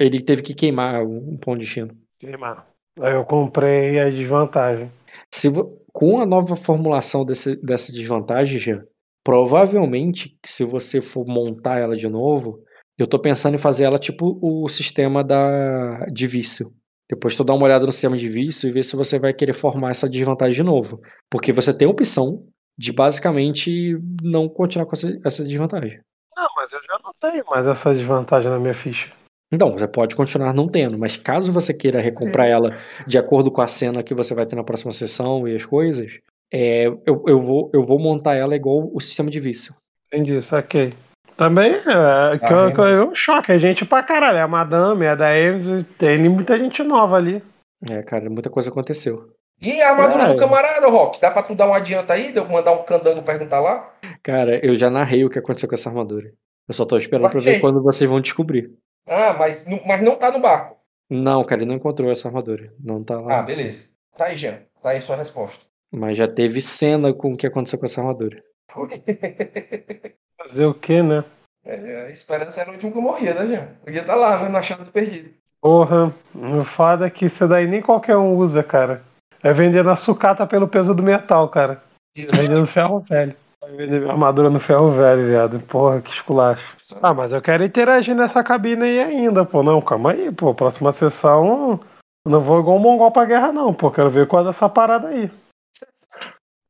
Ele 0.00 0.20
teve 0.20 0.42
que 0.42 0.52
queimar 0.52 1.04
um 1.04 1.36
ponto 1.36 1.58
de 1.58 1.64
destino. 1.64 1.96
Queimar. 2.18 2.68
Aí 3.00 3.14
eu 3.14 3.24
comprei 3.24 4.00
a 4.00 4.10
desvantagem. 4.10 4.90
Se, 5.32 5.48
com 5.92 6.20
a 6.20 6.26
nova 6.26 6.56
formulação 6.56 7.24
desse, 7.24 7.56
dessa 7.64 7.92
desvantagem, 7.92 8.58
já, 8.58 8.82
provavelmente, 9.24 10.36
se 10.44 10.64
você 10.64 11.00
for 11.00 11.24
montar 11.26 11.78
ela 11.78 11.96
de 11.96 12.08
novo, 12.08 12.62
eu 12.98 13.06
tô 13.06 13.18
pensando 13.18 13.54
em 13.54 13.58
fazer 13.58 13.84
ela 13.84 13.98
tipo 13.98 14.38
o 14.42 14.68
sistema 14.68 15.22
da, 15.24 16.06
de 16.06 16.26
vício. 16.26 16.72
Depois 17.08 17.36
tu 17.36 17.44
dá 17.44 17.52
uma 17.54 17.64
olhada 17.64 17.86
no 17.86 17.92
sistema 17.92 18.16
de 18.16 18.28
vício 18.28 18.68
e 18.68 18.72
ver 18.72 18.82
se 18.82 18.96
você 18.96 19.18
vai 19.18 19.32
querer 19.32 19.52
formar 19.52 19.90
essa 19.90 20.08
desvantagem 20.08 20.54
de 20.54 20.62
novo. 20.62 21.00
Porque 21.30 21.52
você 21.52 21.76
tem 21.76 21.86
a 21.86 21.90
opção 21.90 22.46
de 22.76 22.92
basicamente 22.92 23.98
não 24.22 24.48
continuar 24.48 24.86
com 24.86 24.96
essa, 24.96 25.18
essa 25.24 25.44
desvantagem. 25.44 26.00
Não, 26.36 26.48
mas 26.56 26.72
eu 26.72 26.80
já 26.82 26.98
não 27.02 27.12
tenho 27.20 27.44
mais 27.48 27.66
essa 27.66 27.94
desvantagem 27.94 28.50
na 28.50 28.58
minha 28.58 28.74
ficha. 28.74 29.12
Então, 29.52 29.70
você 29.72 29.86
pode 29.86 30.16
continuar 30.16 30.52
não 30.52 30.66
tendo, 30.66 30.98
mas 30.98 31.16
caso 31.16 31.52
você 31.52 31.72
queira 31.72 32.00
recomprar 32.00 32.48
ela 32.48 32.76
de 33.06 33.18
acordo 33.18 33.52
com 33.52 33.62
a 33.62 33.68
cena 33.68 34.02
que 34.02 34.14
você 34.14 34.34
vai 34.34 34.46
ter 34.46 34.56
na 34.56 34.64
próxima 34.64 34.92
sessão 34.92 35.46
e 35.46 35.54
as 35.54 35.64
coisas, 35.64 36.18
é, 36.52 36.86
eu, 36.86 37.22
eu, 37.26 37.38
vou, 37.38 37.70
eu 37.72 37.82
vou 37.82 38.00
montar 38.00 38.34
ela 38.34 38.56
igual 38.56 38.90
o 38.92 39.00
sistema 39.00 39.30
de 39.30 39.38
vício. 39.38 39.74
Entendi, 40.08 40.40
saquei. 40.42 40.92
Também 41.36 41.74
é, 41.74 42.38
que, 42.38 42.46
que 42.46 42.80
eu, 42.80 43.10
um 43.10 43.14
choque, 43.14 43.52
é 43.52 43.58
gente 43.58 43.84
pra 43.84 44.02
caralho. 44.02 44.38
É 44.38 44.42
a 44.42 44.48
Madame, 44.48 45.04
é 45.04 45.10
a 45.10 45.14
da 45.14 45.30
Ames, 45.30 45.64
tem 45.98 46.28
muita 46.28 46.58
gente 46.58 46.82
nova 46.82 47.16
ali. 47.16 47.42
É, 47.88 48.02
cara, 48.02 48.30
muita 48.30 48.50
coisa 48.50 48.70
aconteceu. 48.70 49.30
E 49.60 49.80
a 49.80 49.90
armadura 49.90 50.24
é. 50.24 50.32
do 50.32 50.38
camarada, 50.38 50.86
Rock? 50.88 51.20
Dá 51.20 51.30
pra 51.30 51.42
tu 51.42 51.54
dar 51.54 51.68
um 51.68 51.74
adianta 51.74 52.12
aí? 52.12 52.32
Deu 52.32 52.46
mandar 52.48 52.72
um 52.72 52.84
candango 52.84 53.22
perguntar 53.22 53.60
lá? 53.60 53.92
Cara, 54.22 54.64
eu 54.64 54.74
já 54.74 54.90
narrei 54.90 55.24
o 55.24 55.30
que 55.30 55.38
aconteceu 55.38 55.68
com 55.68 55.74
essa 55.74 55.88
armadura. 55.88 56.32
Eu 56.68 56.74
só 56.74 56.84
tô 56.84 56.96
esperando 56.96 57.30
pra 57.30 57.40
ver 57.40 57.60
quando 57.60 57.82
vocês 57.82 58.08
vão 58.08 58.20
descobrir. 58.20 58.72
Ah, 59.06 59.34
mas, 59.38 59.66
mas 59.86 60.02
não 60.02 60.16
tá 60.16 60.30
no 60.30 60.40
barco. 60.40 60.76
Não, 61.10 61.44
cara, 61.44 61.60
ele 61.60 61.68
não 61.68 61.76
encontrou 61.76 62.10
essa 62.10 62.28
armadura. 62.28 62.72
Não 62.80 63.04
tá 63.04 63.20
lá. 63.20 63.40
Ah, 63.40 63.42
beleza. 63.42 63.88
Tá 64.16 64.26
aí, 64.26 64.36
Jean. 64.36 64.60
Tá 64.82 64.90
aí 64.90 65.00
sua 65.00 65.16
resposta. 65.16 65.64
Mas 65.92 66.16
já 66.16 66.26
teve 66.26 66.62
cena 66.62 67.12
com 67.12 67.32
o 67.32 67.36
que 67.36 67.46
aconteceu 67.46 67.78
com 67.78 67.86
essa 67.86 68.00
armadura. 68.00 68.42
Fazer 70.46 70.66
o 70.66 70.74
quê, 70.74 71.02
né? 71.02 71.24
É, 71.64 72.06
a 72.06 72.10
esperança 72.10 72.60
era 72.60 72.70
o 72.70 72.74
último 72.74 72.92
que 72.92 72.98
morria, 72.98 73.32
né, 73.32 73.46
Jean? 73.46 73.68
Podia 73.82 74.00
estar 74.00 74.12
tá 74.12 74.18
lá, 74.18 74.42
né, 74.42 74.48
na 74.50 74.60
chave 74.60 74.84
do 74.84 74.90
perdido. 74.90 75.30
Porra, 75.62 76.14
o 76.34 76.64
foda 76.64 77.06
é 77.06 77.10
que 77.10 77.24
isso 77.26 77.48
daí 77.48 77.66
nem 77.66 77.80
qualquer 77.80 78.18
um 78.18 78.36
usa, 78.36 78.62
cara. 78.62 79.02
É 79.42 79.50
vender 79.52 79.82
na 79.82 79.96
sucata 79.96 80.46
pelo 80.46 80.68
peso 80.68 80.94
do 80.94 81.02
metal, 81.02 81.48
cara. 81.48 81.82
Vender 82.14 82.58
no 82.58 82.66
ferro 82.66 83.00
velho. 83.00 83.34
Vai 83.62 83.72
vender 83.72 84.08
armadura 84.08 84.50
no 84.50 84.60
ferro 84.60 84.90
velho, 84.92 85.26
viado. 85.26 85.60
Porra, 85.60 86.02
que 86.02 86.10
esculacho. 86.10 86.76
Ah, 87.02 87.14
mas 87.14 87.32
eu 87.32 87.40
quero 87.40 87.64
interagir 87.64 88.14
nessa 88.14 88.44
cabine 88.44 88.82
aí 88.82 89.00
ainda, 89.00 89.44
pô. 89.46 89.62
Não, 89.62 89.80
calma 89.80 90.12
aí, 90.12 90.30
pô. 90.30 90.54
Próxima 90.54 90.92
sessão. 90.92 91.80
não 92.26 92.42
vou 92.42 92.60
igual 92.60 92.76
um 92.76 92.80
mongol 92.80 93.10
pra 93.10 93.24
guerra, 93.24 93.50
não, 93.50 93.72
pô. 93.72 93.90
Quero 93.90 94.10
ver 94.10 94.28
qual 94.28 94.42
é 94.42 94.46
dessa 94.48 94.68
parada 94.68 95.08
aí. 95.08 95.30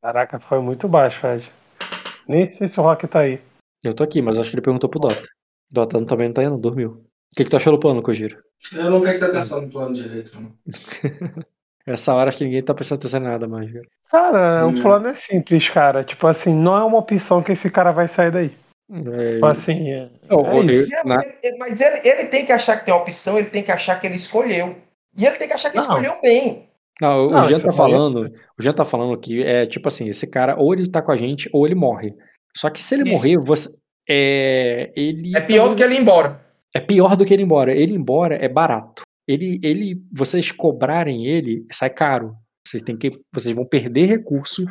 Caraca, 0.00 0.38
foi 0.38 0.60
muito 0.60 0.86
baixo, 0.86 1.26
Ed. 1.26 1.52
Nem 2.28 2.56
sei 2.56 2.68
se 2.68 2.78
o 2.78 2.82
Rock 2.82 3.08
tá 3.08 3.20
aí. 3.20 3.40
Eu 3.84 3.94
tô 3.94 4.02
aqui, 4.02 4.22
mas 4.22 4.38
acho 4.38 4.50
que 4.50 4.56
ele 4.56 4.62
perguntou 4.62 4.88
pro 4.88 4.98
Dota. 4.98 5.22
Dota 5.70 6.04
também 6.06 6.28
não 6.28 6.34
tá 6.34 6.42
indo, 6.42 6.56
dormiu. 6.56 6.90
O 6.90 7.36
que, 7.36 7.44
que 7.44 7.50
tu 7.50 7.56
achou 7.56 7.72
do 7.72 7.78
plano, 7.78 8.02
Kojiro? 8.02 8.38
Eu 8.72 8.90
não 8.90 9.00
prestei 9.00 9.28
atenção 9.28 9.60
no 9.60 9.68
plano 9.68 9.94
direito, 9.94 10.32
não. 10.40 10.52
Essa 11.86 12.14
hora 12.14 12.28
acho 12.28 12.38
que 12.38 12.44
ninguém 12.44 12.62
tá 12.62 12.72
prestando 12.72 13.00
atenção 13.00 13.20
em 13.20 13.24
nada 13.24 13.46
mais, 13.46 13.70
cara. 13.70 13.86
Cara, 14.10 14.66
hum. 14.66 14.78
o 14.78 14.82
plano 14.82 15.08
é 15.08 15.14
simples, 15.14 15.68
cara. 15.68 16.02
Tipo 16.02 16.26
assim, 16.26 16.54
não 16.54 16.76
é 16.78 16.82
uma 16.82 16.98
opção 16.98 17.42
que 17.42 17.52
esse 17.52 17.68
cara 17.68 17.92
vai 17.92 18.08
sair 18.08 18.30
daí. 18.30 18.56
É... 18.90 19.34
Tipo 19.34 19.46
assim, 19.46 19.90
é... 19.90 19.96
É 19.98 20.10
eu, 20.30 21.04
na... 21.04 21.22
Mas 21.58 21.80
ele, 21.80 22.08
ele 22.08 22.28
tem 22.28 22.46
que 22.46 22.52
achar 22.52 22.78
que 22.78 22.86
tem 22.86 22.94
uma 22.94 23.02
opção, 23.02 23.38
ele 23.38 23.50
tem 23.50 23.62
que 23.62 23.72
achar 23.72 24.00
que 24.00 24.06
ele 24.06 24.16
escolheu. 24.16 24.76
E 25.18 25.26
ele 25.26 25.36
tem 25.36 25.48
que 25.48 25.54
achar 25.54 25.70
que 25.70 25.76
não. 25.76 25.84
escolheu 25.84 26.14
bem. 26.22 26.68
Não, 27.00 27.26
o 27.26 27.30
não, 27.32 27.40
Jean 27.48 27.60
tá 27.60 27.72
falando, 27.72 28.32
o 28.58 28.62
Jean 28.62 28.72
tá 28.72 28.84
falando 28.84 29.18
que 29.18 29.42
é 29.42 29.66
tipo 29.66 29.88
assim, 29.88 30.08
esse 30.08 30.30
cara 30.30 30.56
ou 30.56 30.72
ele 30.72 30.88
tá 30.88 31.02
com 31.02 31.10
a 31.10 31.16
gente 31.16 31.50
ou 31.52 31.66
ele 31.66 31.74
morre. 31.74 32.14
Só 32.56 32.70
que 32.70 32.82
se 32.82 32.94
ele 32.94 33.04
Isso. 33.04 33.12
morrer, 33.12 33.36
você. 33.38 33.74
É, 34.08 34.92
ele 34.94 35.36
é 35.36 35.40
pior 35.40 35.68
do 35.68 35.76
que 35.76 35.82
ele 35.82 35.94
ir 35.94 36.00
embora. 36.00 36.40
É 36.74 36.80
pior 36.80 37.16
do 37.16 37.24
que 37.24 37.32
ele 37.32 37.42
ir 37.42 37.46
embora. 37.46 37.72
Ele 37.72 37.92
ir 37.92 37.96
embora 37.96 38.36
é 38.36 38.48
barato. 38.48 39.02
Ele, 39.26 39.58
ele, 39.62 40.02
vocês 40.12 40.52
cobrarem 40.52 41.26
ele, 41.26 41.66
sai 41.72 41.90
caro. 41.90 42.36
Vocês, 42.66 42.82
têm 42.82 42.96
que, 42.96 43.10
vocês 43.32 43.54
vão 43.54 43.64
perder 43.64 44.06
recurso, 44.06 44.64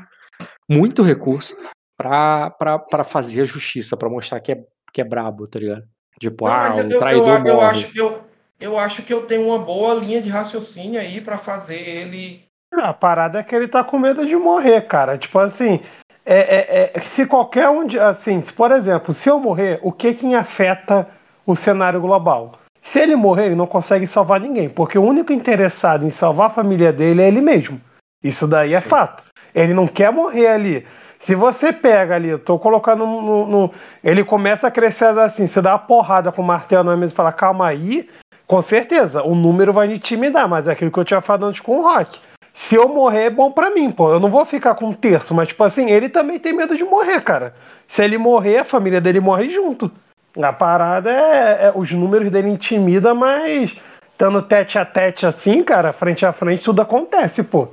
muito 0.69 1.03
recurso, 1.03 1.55
pra, 1.97 2.49
pra, 2.51 2.79
pra 2.79 3.03
fazer 3.03 3.41
a 3.41 3.45
justiça, 3.45 3.95
pra 3.95 4.09
mostrar 4.09 4.39
que 4.39 4.51
é, 4.51 4.63
que 4.91 5.01
é 5.01 5.03
brabo, 5.03 5.47
tá 5.47 5.59
ligado? 5.59 5.83
Tipo, 6.19 6.45
não, 6.45 6.53
ah, 6.53 6.75
o 6.75 6.79
eu, 6.79 6.99
traidor 6.99 7.39
eu, 7.39 7.45
eu, 7.45 7.61
acho 7.61 7.91
que 7.91 7.99
eu, 7.99 8.23
eu 8.59 8.77
acho 8.77 9.03
que 9.03 9.13
eu 9.13 9.25
tenho 9.25 9.47
uma 9.47 9.59
boa 9.59 9.93
linha 9.93 10.21
de 10.21 10.29
raciocínio 10.29 10.99
aí 10.99 11.21
para 11.21 11.37
fazer 11.37 11.87
ele. 11.87 12.43
A 12.73 12.93
parada 12.93 13.39
é 13.39 13.43
que 13.43 13.55
ele 13.55 13.67
tá 13.67 13.83
com 13.83 13.99
medo 13.99 14.25
de 14.25 14.35
morrer, 14.35 14.81
cara. 14.87 15.17
Tipo 15.17 15.39
assim, 15.39 15.79
é, 16.25 16.37
é, 16.37 16.91
é, 16.95 17.01
se 17.01 17.25
qualquer 17.25 17.69
um. 17.69 17.85
De, 17.85 17.99
assim, 17.99 18.41
se, 18.41 18.51
por 18.53 18.71
exemplo, 18.71 19.13
se 19.13 19.29
eu 19.29 19.39
morrer, 19.39 19.79
o 19.81 19.91
que 19.91 20.13
que 20.13 20.33
afeta 20.33 21.07
o 21.45 21.55
cenário 21.55 21.99
global? 21.99 22.53
Se 22.81 22.99
ele 22.99 23.15
morrer, 23.15 23.47
ele 23.47 23.55
não 23.55 23.67
consegue 23.67 24.07
salvar 24.07 24.39
ninguém, 24.39 24.69
porque 24.69 24.97
o 24.97 25.03
único 25.03 25.31
interessado 25.31 26.05
em 26.05 26.09
salvar 26.09 26.47
a 26.47 26.53
família 26.53 26.91
dele 26.91 27.21
é 27.21 27.27
ele 27.27 27.41
mesmo. 27.41 27.79
Isso 28.23 28.47
daí 28.47 28.73
é 28.73 28.81
Sim. 28.81 28.89
fato. 28.89 29.23
Ele 29.53 29.73
não 29.73 29.87
quer 29.87 30.11
morrer 30.11 30.47
ali. 30.47 30.85
Se 31.19 31.35
você 31.35 31.71
pega 31.71 32.15
ali, 32.15 32.27
eu 32.27 32.39
tô 32.39 32.59
colocando 32.59 33.05
no, 33.05 33.47
no, 33.47 33.73
Ele 34.03 34.25
começa 34.25 34.67
a 34.67 34.71
crescer 34.71 35.17
assim, 35.17 35.47
você 35.47 35.61
dá 35.61 35.71
uma 35.71 35.79
porrada 35.79 36.31
com 36.31 36.41
o 36.41 36.45
martelo 36.45 36.83
na 36.83 36.97
mesa 36.97 37.13
e 37.13 37.15
fala, 37.15 37.31
calma 37.31 37.67
aí, 37.67 38.09
com 38.45 38.61
certeza, 38.61 39.23
o 39.23 39.33
número 39.33 39.71
vai 39.71 39.87
me 39.87 39.95
intimidar, 39.95 40.49
mas 40.49 40.67
é 40.67 40.73
aquilo 40.73 40.91
que 40.91 40.99
eu 40.99 41.05
tinha 41.05 41.21
falado 41.21 41.45
antes 41.45 41.61
com 41.61 41.79
o 41.79 41.81
Rock. 41.81 42.19
Se 42.53 42.75
eu 42.75 42.87
morrer, 42.87 43.25
é 43.25 43.29
bom 43.29 43.51
para 43.51 43.71
mim, 43.71 43.91
pô. 43.91 44.11
Eu 44.11 44.19
não 44.19 44.29
vou 44.29 44.45
ficar 44.45 44.75
com 44.75 44.87
um 44.87 44.93
terço, 44.93 45.33
mas, 45.33 45.47
tipo 45.47 45.63
assim, 45.63 45.89
ele 45.89 46.07
também 46.09 46.39
tem 46.39 46.53
medo 46.53 46.77
de 46.77 46.83
morrer, 46.83 47.21
cara. 47.21 47.55
Se 47.87 48.03
ele 48.03 48.17
morrer, 48.17 48.59
a 48.59 48.65
família 48.65 49.01
dele 49.01 49.19
morre 49.19 49.49
junto. 49.49 49.91
A 50.41 50.53
parada 50.53 51.11
é, 51.11 51.65
é 51.65 51.73
os 51.75 51.91
números 51.91 52.31
dele 52.31 52.49
intimida, 52.49 53.13
mas 53.13 53.75
estando 54.11 54.41
tete 54.41 54.77
a 54.77 54.85
tete 54.85 55.25
assim, 55.25 55.63
cara, 55.63 55.93
frente 55.93 56.25
a 56.25 56.33
frente, 56.33 56.63
tudo 56.63 56.81
acontece, 56.81 57.43
pô. 57.43 57.69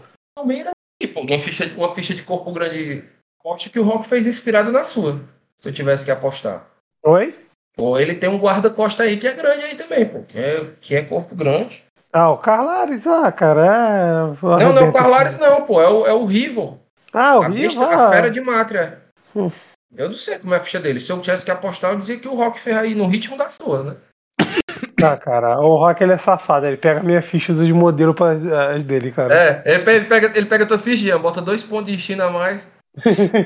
Pô, 1.15 1.21
uma 1.21 1.39
ficha, 1.39 1.71
uma 1.77 1.95
ficha 1.95 2.15
de 2.15 2.23
corpo 2.23 2.53
grande 2.53 3.05
Aposto 3.41 3.71
que 3.71 3.81
o 3.81 3.85
Rock 3.85 4.07
fez 4.07 4.27
inspirado 4.27 4.71
na 4.71 4.85
sua, 4.85 5.19
se 5.57 5.67
eu 5.67 5.73
tivesse 5.73 6.05
que 6.05 6.11
apostar. 6.11 6.69
Oi? 7.03 7.35
Pô, 7.75 7.99
ele 7.99 8.15
tem 8.15 8.29
um 8.29 8.39
guarda-costa 8.39 9.03
aí 9.03 9.17
que 9.17 9.27
é 9.27 9.33
grande 9.33 9.65
aí 9.65 9.75
também, 9.77 10.07
pô, 10.07 10.23
que 10.23 10.39
é, 10.39 10.71
que 10.79 10.95
é 10.95 11.03
corpo 11.03 11.35
grande. 11.35 11.83
Ah, 12.13 12.31
o 12.31 12.39
Carlares, 12.39 13.07
ah, 13.07 13.31
cara, 13.31 13.67
é... 13.67 14.43
Não, 14.43 14.73
não 14.73 14.79
é 14.79 14.89
o 14.89 14.93
Carlares 14.93 15.39
não, 15.39 15.63
pô, 15.63 15.81
é 15.81 15.89
o, 15.89 16.07
é 16.07 16.13
o 16.13 16.25
Rivo. 16.25 16.81
Ah, 17.13 17.39
o 17.39 17.43
a 17.43 17.49
Rivo, 17.49 17.83
ah. 17.83 18.09
A 18.09 18.11
fera 18.11 18.31
de 18.31 18.41
Mátria. 18.41 19.01
Hum. 19.35 19.51
Eu 19.97 20.09
não 20.09 20.15
sei 20.15 20.39
como 20.39 20.55
é 20.55 20.57
a 20.57 20.61
ficha 20.61 20.81
dele. 20.81 21.01
Se 21.01 21.11
eu 21.11 21.21
tivesse 21.21 21.45
que 21.45 21.51
apostar, 21.51 21.93
eu 21.93 21.99
dizia 21.99 22.19
que 22.19 22.29
o 22.29 22.35
Rock 22.35 22.59
fez 22.59 22.77
aí 22.77 22.95
no 22.95 23.07
ritmo 23.07 23.37
da 23.37 23.49
sua, 23.49 23.83
né? 23.85 23.97
Ah, 25.03 25.17
cara, 25.17 25.59
o 25.59 25.77
Rock 25.77 26.03
ele 26.03 26.13
é 26.13 26.19
safado, 26.19 26.67
ele 26.67 26.77
pega 26.77 27.03
minha 27.03 27.23
ficha 27.23 27.55
de 27.55 27.73
modelo 27.73 28.13
pra, 28.13 28.33
as 28.33 28.85
dele, 28.85 29.11
cara. 29.11 29.35
É, 29.35 29.63
ele 29.65 29.83
pega, 29.83 29.97
ele 29.97 30.05
pega, 30.05 30.33
ele 30.37 30.47
pega 30.47 30.65
a 30.65 30.67
tua 30.67 30.79
ficha, 30.79 31.19
bota 31.19 31.41
dois 31.41 31.63
pontos 31.63 31.91
de 31.91 31.99
China 31.99 32.27
a 32.27 32.31
mais. 32.31 32.69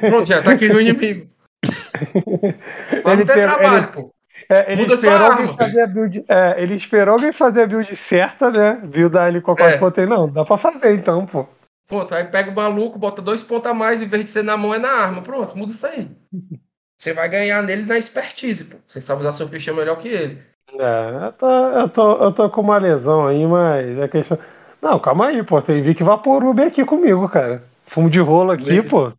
Pronto, 0.01 0.27
já 0.27 0.43
tá 0.43 0.51
aqui 0.51 0.69
no 0.69 0.81
inimigo. 0.81 1.31
Mas 3.05 3.19
não 3.19 3.27
tem 3.27 3.43
trabalho, 3.43 3.77
ele, 3.77 3.87
pô. 3.87 4.14
É, 4.49 4.73
ele, 4.73 4.83
esperou 4.83 5.31
alguém 5.31 5.57
fazer 5.57 5.81
a 5.81 5.87
build, 5.87 6.25
é, 6.29 6.55
ele 6.59 6.75
esperou 6.75 7.13
alguém 7.15 7.33
fazer 7.33 7.63
a 7.63 7.67
build 7.67 7.97
certa, 7.97 8.51
né? 8.51 8.81
Viu 8.85 9.09
dar 9.09 9.29
ele 9.29 9.41
com 9.41 9.55
é. 9.59 9.77
botei, 9.79 10.07
não, 10.07 10.29
dá 10.29 10.45
pra 10.45 10.59
fazer 10.59 10.95
então, 10.95 11.27
pô. 11.27 11.47
Pronto, 11.87 12.15
aí 12.15 12.25
pega 12.25 12.51
o 12.51 12.55
maluco, 12.55 12.99
bota 12.99 13.21
dois 13.21 13.43
pontos 13.43 13.71
a 13.71 13.75
mais, 13.75 14.01
em 14.03 14.07
vez 14.07 14.25
de 14.25 14.31
ser 14.31 14.43
na 14.43 14.57
mão, 14.57 14.75
é 14.75 14.79
na 14.79 14.89
arma. 14.89 15.23
Pronto, 15.23 15.57
muda 15.57 15.73
isso 15.73 15.87
aí. 15.87 16.09
Você 16.97 17.13
vai 17.13 17.29
ganhar 17.29 17.63
nele 17.63 17.83
na 17.83 17.99
expertise, 17.99 18.65
pô. 18.65 18.77
Você 18.87 19.01
sabe 19.01 19.21
usar 19.21 19.35
seu 19.35 19.49
ficha 19.49 19.73
melhor 19.73 19.99
que 19.99 20.09
ele. 20.09 20.41
É, 20.79 21.27
eu 21.27 21.33
tô, 21.33 21.51
eu 21.51 21.89
tô, 21.89 22.25
eu 22.25 22.33
tô 22.33 22.51
com 22.51 22.61
uma 22.61 22.79
lesão 22.79 23.27
aí, 23.27 23.45
mas 23.47 23.99
é 23.99 24.09
questão. 24.09 24.39
Não, 24.81 24.99
calma 25.01 25.29
aí, 25.29 25.43
pô. 25.43 25.61
Tem 25.61 25.83
Vic 25.83 26.03
Vaporub 26.03 26.61
aqui 26.61 26.85
comigo, 26.85 27.29
cara. 27.29 27.65
Fumo 27.87 28.09
de 28.09 28.21
rolo 28.21 28.53
aqui, 28.53 28.83
pô. 28.83 29.13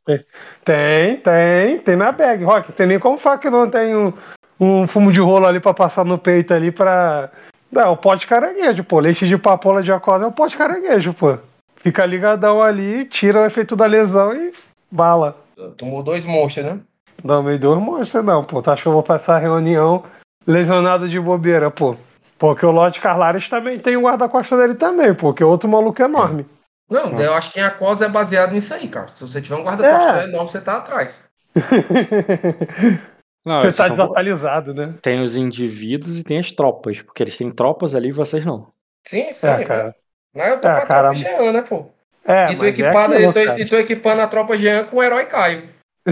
Tem, 0.64 1.18
tem, 1.18 1.80
tem 1.80 1.96
na 1.96 2.12
bag. 2.12 2.44
Rock, 2.44 2.72
tem 2.72 2.88
nem 2.88 3.00
como 3.00 3.18
falar 3.18 3.38
que 3.38 3.50
não 3.50 3.70
tem 3.70 3.96
um, 3.96 4.12
um 4.60 4.88
fumo 4.88 5.12
de 5.12 5.20
rolo 5.20 5.46
ali 5.46 5.60
pra 5.60 5.74
passar 5.74 6.06
no 6.06 6.18
peito 6.18 6.54
ali 6.54 6.72
pra. 6.72 7.30
É 7.76 7.88
o 7.88 7.98
pó 7.98 8.16
de 8.16 8.26
caranguejo, 8.26 8.84
pô. 8.84 9.00
Leite 9.00 9.28
de 9.28 9.38
papoula 9.38 9.84
de 9.84 9.92
aquosa 9.92 10.26
é 10.26 10.28
o 10.28 10.32
pó 10.32 10.48
de 10.48 10.56
caranguejo, 10.56 11.14
pô. 11.14 11.38
Fica 11.78 12.06
ligadão 12.06 12.62
ali, 12.62 13.06
tira 13.06 13.42
o 13.42 13.46
efeito 13.46 13.76
da 13.76 13.86
lesão 13.86 14.34
e 14.34 14.54
bala. 14.90 15.38
Tomou 15.78 16.02
dois 16.02 16.26
monstros, 16.26 16.66
né? 16.66 16.80
Não, 17.24 17.44
meio 17.44 17.60
dois 17.60 17.82
monstros 17.82 18.24
não, 18.24 18.44
pô. 18.44 18.62
Tu 18.62 18.72
acha 18.72 18.82
que 18.82 18.88
eu 18.88 18.94
vou 18.94 19.04
passar 19.04 19.36
a 19.36 19.40
reunião 19.40 20.04
lesionado 20.48 21.10
de 21.10 21.20
bobeira, 21.20 21.70
pô? 21.70 21.98
Porque 22.38 22.66
o 22.66 22.72
Lorde 22.72 23.00
Carlares 23.00 23.50
também 23.50 23.80
tem 23.80 23.98
o 23.98 24.02
guarda-costas 24.02 24.58
dele 24.60 24.76
também, 24.76 25.14
pô. 25.14 25.34
Que 25.34 25.44
é 25.44 25.46
outro 25.46 25.68
maluco 25.68 26.02
enorme. 26.02 26.46
Não, 26.90 27.20
eu 27.20 27.34
acho 27.34 27.52
que 27.52 27.60
a 27.60 27.72
cosa 27.72 28.06
é 28.06 28.10
baseado 28.10 28.52
nisso 28.52 28.74
aí, 28.74 28.88
cara. 28.88 29.08
Se 29.14 29.22
você 29.22 29.42
tiver 29.42 29.56
um 29.56 29.64
guarda-costas 29.64 30.18
é. 30.18 30.30
enorme, 30.30 30.50
você 30.50 30.62
tá 30.62 30.78
atrás. 30.78 31.24
Não, 33.46 33.62
você 33.62 33.78
tá 33.78 33.88
desatualizado, 33.90 34.74
né? 34.74 34.96
Tem 35.04 35.22
os 35.22 35.38
indivíduos 35.38 36.18
e 36.18 36.24
tem 36.24 36.40
as 36.40 36.52
tropas, 36.52 37.02
porque 37.02 37.22
eles 37.22 37.38
têm 37.38 37.52
tropas 37.52 37.94
ali 37.94 38.10
e 38.10 38.12
vocês 38.12 38.44
não. 38.44 38.68
Sim, 39.08 39.32
sim. 39.32 39.48
É, 39.48 39.64
cara. 39.64 39.96
Não, 40.34 40.46
eu 40.46 40.60
tô 40.60 40.68
é, 40.68 40.72
com 40.72 40.78
a 40.78 40.86
cara... 40.86 41.10
tropa 41.12 41.16
Jean, 41.16 41.52
né, 41.52 41.62
pô? 41.62 41.86
É, 42.28 42.52
e, 42.52 42.56
tô 42.56 42.66
equipado, 42.66 43.14
é 43.14 43.18
aquilo, 43.18 43.34
tô, 43.34 43.40
e 43.40 43.66
tô 43.66 43.76
equipando 43.78 44.22
a 44.22 44.28
tropa 44.28 44.58
Jean 44.58 44.86
com 44.86 44.98
o 44.98 45.04
herói 45.04 45.26
Caio. 45.26 45.70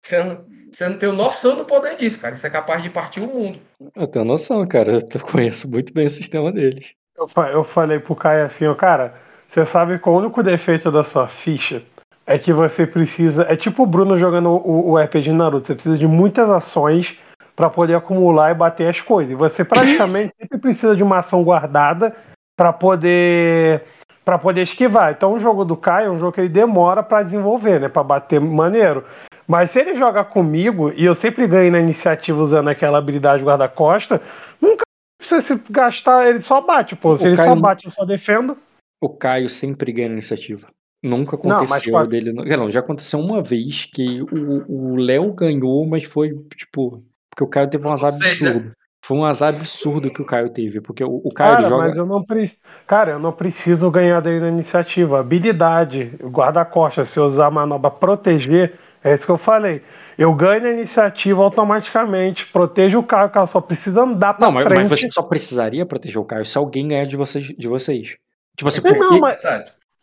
você, 0.00 0.22
não, 0.22 0.44
você 0.70 0.88
não 0.88 0.96
tem 0.96 1.12
noção 1.12 1.56
do 1.56 1.64
poder 1.64 1.96
disso, 1.96 2.20
cara. 2.20 2.34
Isso 2.34 2.46
é 2.46 2.50
capaz 2.50 2.80
de 2.84 2.88
partir 2.88 3.18
o 3.18 3.26
mundo. 3.26 3.58
Eu 3.96 4.06
tenho 4.06 4.24
noção, 4.24 4.64
cara. 4.68 4.92
Eu 4.92 5.20
conheço 5.20 5.68
muito 5.68 5.92
bem 5.92 6.06
o 6.06 6.10
sistema 6.10 6.52
deles. 6.52 6.94
Eu, 7.16 7.28
eu 7.46 7.64
falei 7.64 7.98
pro 7.98 8.14
Caio 8.14 8.46
assim, 8.46 8.66
ó, 8.66 8.76
cara, 8.76 9.14
você 9.48 9.66
sabe 9.66 9.98
que 9.98 10.08
o 10.08 10.16
único 10.16 10.40
defeito 10.42 10.92
da 10.92 11.02
sua 11.02 11.26
ficha 11.26 11.82
é 12.26 12.38
que 12.38 12.52
você 12.52 12.86
precisa. 12.86 13.46
É 13.48 13.56
tipo 13.56 13.82
o 13.82 13.86
Bruno 13.86 14.18
jogando 14.18 14.50
o, 14.50 14.90
o 14.90 14.98
RPG 14.98 15.22
de 15.22 15.32
Naruto. 15.32 15.66
Você 15.66 15.74
precisa 15.74 15.98
de 15.98 16.06
muitas 16.06 16.48
ações 16.48 17.16
para 17.54 17.68
poder 17.68 17.94
acumular 17.94 18.50
e 18.50 18.54
bater 18.54 18.88
as 18.88 19.00
coisas. 19.00 19.32
E 19.32 19.36
você 19.36 19.64
praticamente 19.64 20.34
sempre 20.38 20.58
precisa 20.58 20.96
de 20.96 21.02
uma 21.02 21.18
ação 21.18 21.42
guardada 21.42 22.14
para 22.56 22.72
poder 22.72 23.82
para 24.24 24.38
poder 24.38 24.62
esquivar. 24.62 25.10
Então 25.10 25.34
o 25.34 25.40
jogo 25.40 25.64
do 25.64 25.76
Caio 25.76 26.06
é 26.06 26.10
um 26.10 26.18
jogo 26.18 26.32
que 26.32 26.40
ele 26.40 26.48
demora 26.48 27.02
para 27.02 27.24
desenvolver, 27.24 27.80
né, 27.80 27.88
para 27.88 28.04
bater 28.04 28.40
maneiro. 28.40 29.04
Mas 29.48 29.72
se 29.72 29.80
ele 29.80 29.96
joga 29.96 30.24
comigo 30.24 30.92
e 30.94 31.04
eu 31.04 31.14
sempre 31.14 31.46
ganho 31.48 31.72
na 31.72 31.80
iniciativa 31.80 32.40
usando 32.40 32.68
aquela 32.68 32.98
habilidade 32.98 33.42
guarda-costa, 33.42 34.22
nunca 34.60 34.84
você 35.20 35.42
se 35.42 35.60
gastar, 35.68 36.28
ele 36.28 36.40
só 36.40 36.60
bate, 36.60 36.94
pô. 36.94 37.16
Se 37.16 37.24
o 37.24 37.26
ele 37.28 37.36
Caio... 37.36 37.48
só 37.48 37.56
bate, 37.56 37.84
eu 37.86 37.90
só 37.90 38.04
defendo. 38.04 38.56
O 39.00 39.08
Caio 39.08 39.48
sempre 39.48 39.92
ganha 39.92 40.08
iniciativa. 40.08 40.68
Nunca 41.02 41.34
aconteceu 41.34 41.92
não, 41.92 42.06
dele. 42.06 42.32
Não, 42.32 42.70
já 42.70 42.78
aconteceu 42.78 43.18
uma 43.18 43.42
vez 43.42 43.86
que 43.86 44.22
o 44.22 44.94
Léo 44.94 45.32
ganhou, 45.32 45.84
mas 45.86 46.04
foi 46.04 46.30
tipo. 46.56 47.02
Porque 47.28 47.42
o 47.42 47.48
Caio 47.48 47.68
teve 47.68 47.86
um 47.86 47.92
azar 47.92 48.10
né? 48.10 48.16
absurdo. 48.16 48.72
Foi 49.04 49.16
um 49.16 49.24
azar 49.24 49.48
absurdo 49.48 50.12
que 50.12 50.22
o 50.22 50.24
Caio 50.24 50.48
teve. 50.50 50.80
Porque 50.80 51.02
o, 51.02 51.20
o 51.24 51.32
Caio 51.32 51.56
cara, 51.56 51.68
joga. 51.68 51.88
Mas 51.88 51.96
eu 51.96 52.06
não 52.06 52.22
pre... 52.22 52.52
Cara, 52.86 53.12
eu 53.12 53.18
não 53.18 53.32
preciso 53.32 53.90
ganhar 53.90 54.20
dele 54.20 54.40
na 54.40 54.48
iniciativa. 54.48 55.18
Habilidade, 55.18 56.14
guarda-costas, 56.22 57.08
se 57.08 57.18
eu 57.18 57.24
usar 57.24 57.46
a 57.46 57.50
manobra 57.50 57.90
proteger, 57.90 58.78
é 59.02 59.12
isso 59.12 59.26
que 59.26 59.32
eu 59.32 59.38
falei. 59.38 59.82
Eu 60.16 60.32
ganho 60.34 60.66
a 60.66 60.70
iniciativa 60.70 61.42
automaticamente, 61.42 62.46
protejo 62.52 63.00
o 63.00 63.02
Caio, 63.02 63.26
o 63.26 63.30
Caio 63.30 63.46
só 63.48 63.60
precisa 63.60 64.02
andar 64.02 64.34
pra 64.34 64.46
não, 64.46 64.52
mas, 64.52 64.64
frente. 64.64 64.78
Mas 64.78 65.00
você 65.00 65.10
só 65.10 65.22
precisaria 65.22 65.84
proteger 65.84 66.18
o 66.18 66.24
Caio 66.24 66.44
se 66.44 66.56
alguém 66.56 66.86
ganhar 66.86 67.06
de 67.06 67.16
vocês. 67.16 67.46
De 67.46 67.66
vocês. 67.66 68.16
Tipo 68.56 68.68
assim, 68.68 68.82
porque... 68.82 68.98
Não, 68.98 69.18
mas, 69.18 69.42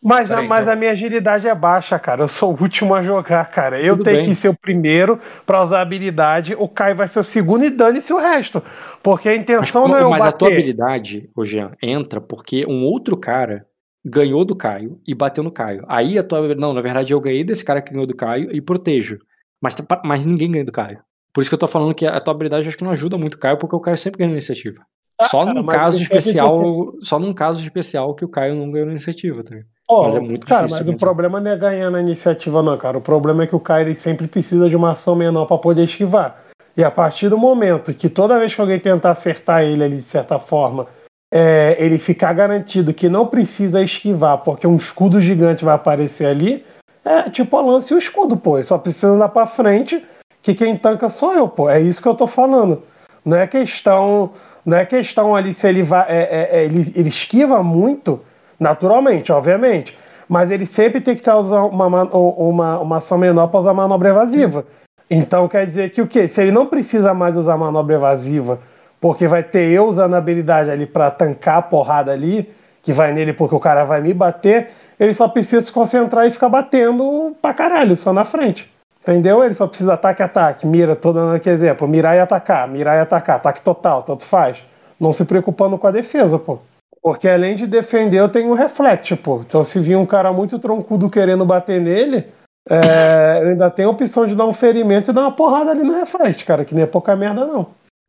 mas, 0.02 0.30
Peraí, 0.30 0.48
mas 0.48 0.62
então. 0.62 0.74
a 0.74 0.76
minha 0.76 0.92
agilidade 0.92 1.48
é 1.48 1.54
baixa, 1.54 2.00
cara. 2.00 2.24
Eu 2.24 2.28
sou 2.28 2.54
o 2.54 2.62
último 2.62 2.96
a 2.96 3.04
jogar, 3.04 3.52
cara. 3.52 3.82
Eu 3.82 3.96
Tudo 3.98 4.06
tenho 4.06 4.18
bem. 4.18 4.26
que 4.30 4.36
ser 4.36 4.50
o 4.50 4.58
primeiro 4.58 5.20
pra 5.46 5.64
usar 5.64 5.80
a 5.80 5.82
habilidade, 5.82 6.56
o 6.58 6.70
Caio 6.70 6.96
vai 6.96 7.08
ser 7.08 7.20
o 7.20 7.24
segundo 7.24 7.66
e 7.66 7.70
dane-se 7.70 8.14
o 8.14 8.18
resto. 8.18 8.64
Porque 9.04 9.28
a 9.28 9.36
intenção 9.36 9.84
mas, 9.84 9.92
não 9.92 9.98
é 9.98 10.02
eu 10.04 10.10
Mas 10.10 10.20
bater. 10.20 10.36
a 10.36 10.38
tua 10.38 10.48
habilidade, 10.50 11.30
ô 11.36 11.44
Jean, 11.44 11.72
entra 11.82 12.22
porque 12.22 12.66
um 12.66 12.86
outro 12.86 13.18
cara 13.18 13.66
ganhou 14.04 14.46
do 14.46 14.56
Caio 14.56 15.00
e 15.06 15.14
bateu 15.14 15.44
no 15.44 15.52
Caio. 15.52 15.84
Aí 15.88 16.18
a 16.18 16.24
tua. 16.24 16.56
Não, 16.56 16.74
na 16.74 16.82
verdade 16.82 17.12
eu 17.14 17.20
ganhei 17.20 17.44
desse 17.44 17.66
cara 17.66 17.82
que 17.82 17.92
ganhou 17.92 18.08
do 18.08 18.16
Caio 18.16 18.56
e 18.56 18.62
protejo. 18.62 19.20
Mas, 19.62 19.76
mas 20.06 20.24
ninguém 20.24 20.52
ganha 20.52 20.66
do 20.66 20.72
Caio. 20.72 21.00
Por 21.34 21.42
isso 21.42 21.50
que 21.50 21.54
eu 21.56 21.60
tô 21.60 21.68
falando 21.68 21.94
que 21.94 22.06
a 22.06 22.20
tua 22.20 22.34
habilidade 22.34 22.68
acho 22.68 22.78
que 22.78 22.84
não 22.84 22.92
ajuda 22.92 23.18
muito 23.18 23.36
o 23.36 23.40
Caio, 23.40 23.58
porque 23.58 23.76
o 23.76 23.80
Caio 23.80 23.98
sempre 23.98 24.20
ganha 24.20 24.32
iniciativa. 24.32 24.82
Ah, 25.20 25.26
só 25.26 25.44
cara, 25.44 25.54
num 25.54 25.66
caso 25.66 26.02
especial. 26.02 26.94
Só 27.02 27.20
num 27.20 27.34
caso 27.34 27.62
especial 27.62 28.16
que 28.16 28.24
o 28.24 28.30
Caio 28.30 28.56
não 28.56 28.72
ganhou 28.72 28.90
iniciativa, 28.90 29.44
tá? 29.44 29.56
Oh, 29.90 30.04
mas 30.04 30.16
é 30.16 30.20
muito 30.20 30.46
cara, 30.46 30.68
difícil. 30.68 30.78
Mas 30.78 30.88
mesmo. 30.88 30.98
o 30.98 31.00
problema 31.00 31.40
não 31.40 31.50
é 31.50 31.58
ganhar 31.58 31.90
na 31.90 32.00
iniciativa, 32.00 32.62
não, 32.62 32.78
cara. 32.78 33.00
O 33.00 33.02
problema 33.02 33.44
é 33.44 33.48
que 33.48 33.56
o 33.56 33.62
ele 33.80 33.96
sempre 33.96 34.28
precisa 34.28 34.70
de 34.70 34.76
uma 34.76 34.92
ação 34.92 35.16
menor 35.16 35.48
para 35.48 35.58
poder 35.58 35.86
esquivar. 35.86 36.44
E 36.78 36.84
a 36.84 36.92
partir 36.92 37.28
do 37.28 37.38
momento 37.38 37.94
que 37.94 38.08
toda 38.08 38.38
vez 38.38 38.54
que 38.54 38.62
alguém 38.62 38.80
tentar 38.80 39.12
acertar 39.12 39.64
ele 39.64 39.84
ali 39.84 39.96
de 39.96 40.04
certa 40.04 40.38
forma, 40.38 40.86
é, 41.34 41.76
ele 41.80 41.98
ficar 41.98 42.34
garantido 42.34 42.94
que 42.94 43.10
não 43.10 43.26
precisa 43.26 43.82
esquivar, 43.82 44.38
porque 44.40 44.68
um 44.68 44.76
escudo 44.76 45.20
gigante 45.20 45.66
vai 45.66 45.74
aparecer 45.74 46.28
ali, 46.28 46.64
é 47.04 47.30
tipo 47.30 47.58
a 47.58 47.62
lance 47.62 47.92
e 47.92 47.96
o 47.96 48.00
escudo, 48.00 48.38
pô. 48.38 48.62
só 48.62 48.78
precisa 48.78 49.08
andar 49.08 49.30
pra 49.30 49.48
frente, 49.48 50.06
que 50.44 50.54
quem 50.54 50.78
tanca 50.78 51.10
sou 51.10 51.34
eu, 51.34 51.48
pô. 51.48 51.68
É 51.68 51.82
isso 51.82 52.02
que 52.02 52.08
eu 52.08 52.16
tô 52.16 52.28
falando. 52.28 52.84
Não 53.26 53.38
é 53.38 53.48
questão. 53.48 54.32
Não 54.64 54.78
é 54.78 54.86
questão 54.86 55.36
ali 55.36 55.54
se 55.54 55.68
ele 55.68 55.82
vai. 55.82 56.06
É, 56.08 56.22
é, 56.22 56.60
é, 56.60 56.66
ele, 56.66 56.94
ele 56.96 57.10
esquiva 57.10 57.64
muito. 57.64 58.22
Naturalmente, 58.60 59.32
obviamente. 59.32 59.98
Mas 60.28 60.52
ele 60.52 60.66
sempre 60.66 61.02
tem 61.02 61.16
que 61.16 61.22
estar 61.22 61.38
usando 61.38 61.68
uma, 61.68 62.04
uma, 62.04 62.80
uma 62.80 62.98
ação 62.98 63.18
menor 63.18 63.48
para 63.48 63.60
usar 63.60 63.74
manobra 63.74 64.10
evasiva. 64.10 64.66
Então 65.10 65.48
quer 65.48 65.66
dizer 65.66 65.90
que 65.90 66.02
o 66.02 66.08
quê? 66.08 66.28
Se 66.28 66.42
ele 66.42 66.52
não 66.52 66.68
precisa 66.68 67.14
mais 67.16 67.36
usar 67.36 67.58
manobra 67.58 67.96
evasiva, 67.96 68.60
porque 69.02 69.28
vai 69.28 69.42
ter 69.42 69.72
eu 69.72 69.88
usando 69.88 70.14
a 70.14 70.18
habilidade 70.18 70.70
ali 70.70 70.86
para 70.86 71.10
tancar 71.10 71.58
a 71.58 71.62
porrada 71.64 72.12
ali, 72.12 72.48
que 72.84 72.94
vai 72.94 73.12
nele 73.12 73.34
porque 73.34 73.56
o 73.56 73.60
cara 73.60 73.86
vai 73.86 74.02
me 74.02 74.14
bater, 74.14 74.70
ele 75.00 75.14
só 75.16 75.28
precisa 75.28 75.62
se 75.62 75.72
concentrar 75.72 76.28
e 76.28 76.32
ficar 76.32 76.50
batendo 76.50 77.36
pra 77.42 77.54
caralho, 77.54 77.96
só 77.96 78.14
na 78.14 78.24
frente. 78.24 78.72
Entendeu? 79.02 79.44
Ele 79.44 79.56
só 79.56 79.66
precisa 79.66 79.94
ataque, 79.94 80.22
ataque, 80.22 80.68
mira, 80.68 80.96
tô 80.96 81.12
dando 81.12 81.34
aqui 81.34 81.50
exemplo, 81.50 81.88
mirar 81.88 82.16
e 82.16 82.20
atacar, 82.20 82.68
mirar 82.68 82.98
e 82.98 83.00
atacar, 83.00 83.38
ataque 83.38 83.62
total, 83.62 84.04
tanto 84.04 84.26
faz. 84.26 84.58
Não 85.00 85.14
se 85.14 85.26
preocupando 85.26 85.78
com 85.78 85.88
a 85.88 85.92
defesa, 85.92 86.38
pô. 86.38 86.60
Porque 87.02 87.28
além 87.28 87.56
de 87.56 87.66
defender, 87.66 88.20
eu 88.20 88.30
tenho 88.30 88.52
um 88.52 88.56
reflect, 88.56 89.16
pô. 89.18 89.42
Então 89.42 89.64
se 89.64 89.80
vir 89.80 89.96
um 89.96 90.06
cara 90.06 90.34
muito 90.34 90.60
troncudo 90.60 91.10
querendo 91.10 91.46
bater 91.46 91.82
nele, 91.82 92.26
é, 92.70 93.42
eu 93.42 93.50
ainda 93.50 93.70
tenho 93.72 93.90
a 93.90 93.92
opção 93.92 94.28
de 94.28 94.36
dar 94.36 94.46
um 94.46 94.54
ferimento 94.54 95.12
e 95.12 95.14
dar 95.14 95.22
uma 95.22 95.36
porrada 95.36 95.72
ali 95.72 95.84
no 95.84 95.94
reflect, 95.94 96.46
cara, 96.46 96.66
que 96.66 96.76
nem 96.76 96.84
é 96.84 96.88
pouca 96.88 97.16
merda, 97.16 97.46
não. 97.46 97.68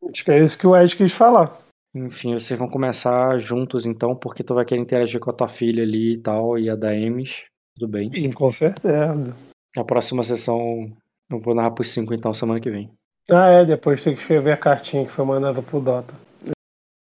Acho 0.09 0.25
que 0.25 0.31
é 0.31 0.39
isso 0.39 0.57
que 0.57 0.67
o 0.67 0.75
Ed 0.75 0.95
quis 0.95 1.11
falar. 1.11 1.57
Enfim, 1.93 2.33
vocês 2.33 2.57
vão 2.57 2.69
começar 2.69 3.37
juntos 3.37 3.85
então, 3.85 4.15
porque 4.15 4.43
tu 4.43 4.55
vai 4.55 4.65
querer 4.65 4.81
interagir 4.81 5.19
com 5.19 5.29
a 5.29 5.33
tua 5.33 5.47
filha 5.47 5.83
ali 5.83 6.13
e 6.13 6.17
tal, 6.17 6.57
e 6.57 6.69
a 6.69 6.75
da 6.75 6.95
Emes. 6.95 7.43
Tudo 7.77 7.91
bem. 7.91 8.11
Sim, 8.11 8.31
com 8.31 8.51
certeza. 8.51 9.35
A 9.77 9.83
próxima 9.83 10.23
sessão 10.23 10.91
eu 11.31 11.39
vou 11.39 11.55
narrar 11.55 11.71
pros 11.71 11.89
5 11.89 12.13
então, 12.13 12.33
semana 12.33 12.59
que 12.59 12.69
vem. 12.69 12.91
Ah, 13.29 13.47
é, 13.47 13.65
depois 13.65 14.03
tem 14.03 14.13
que 14.13 14.21
escrever 14.21 14.51
a 14.51 14.57
cartinha 14.57 15.05
que 15.05 15.11
foi 15.11 15.23
mandada 15.23 15.61
pro 15.61 15.79
Dota. 15.79 16.13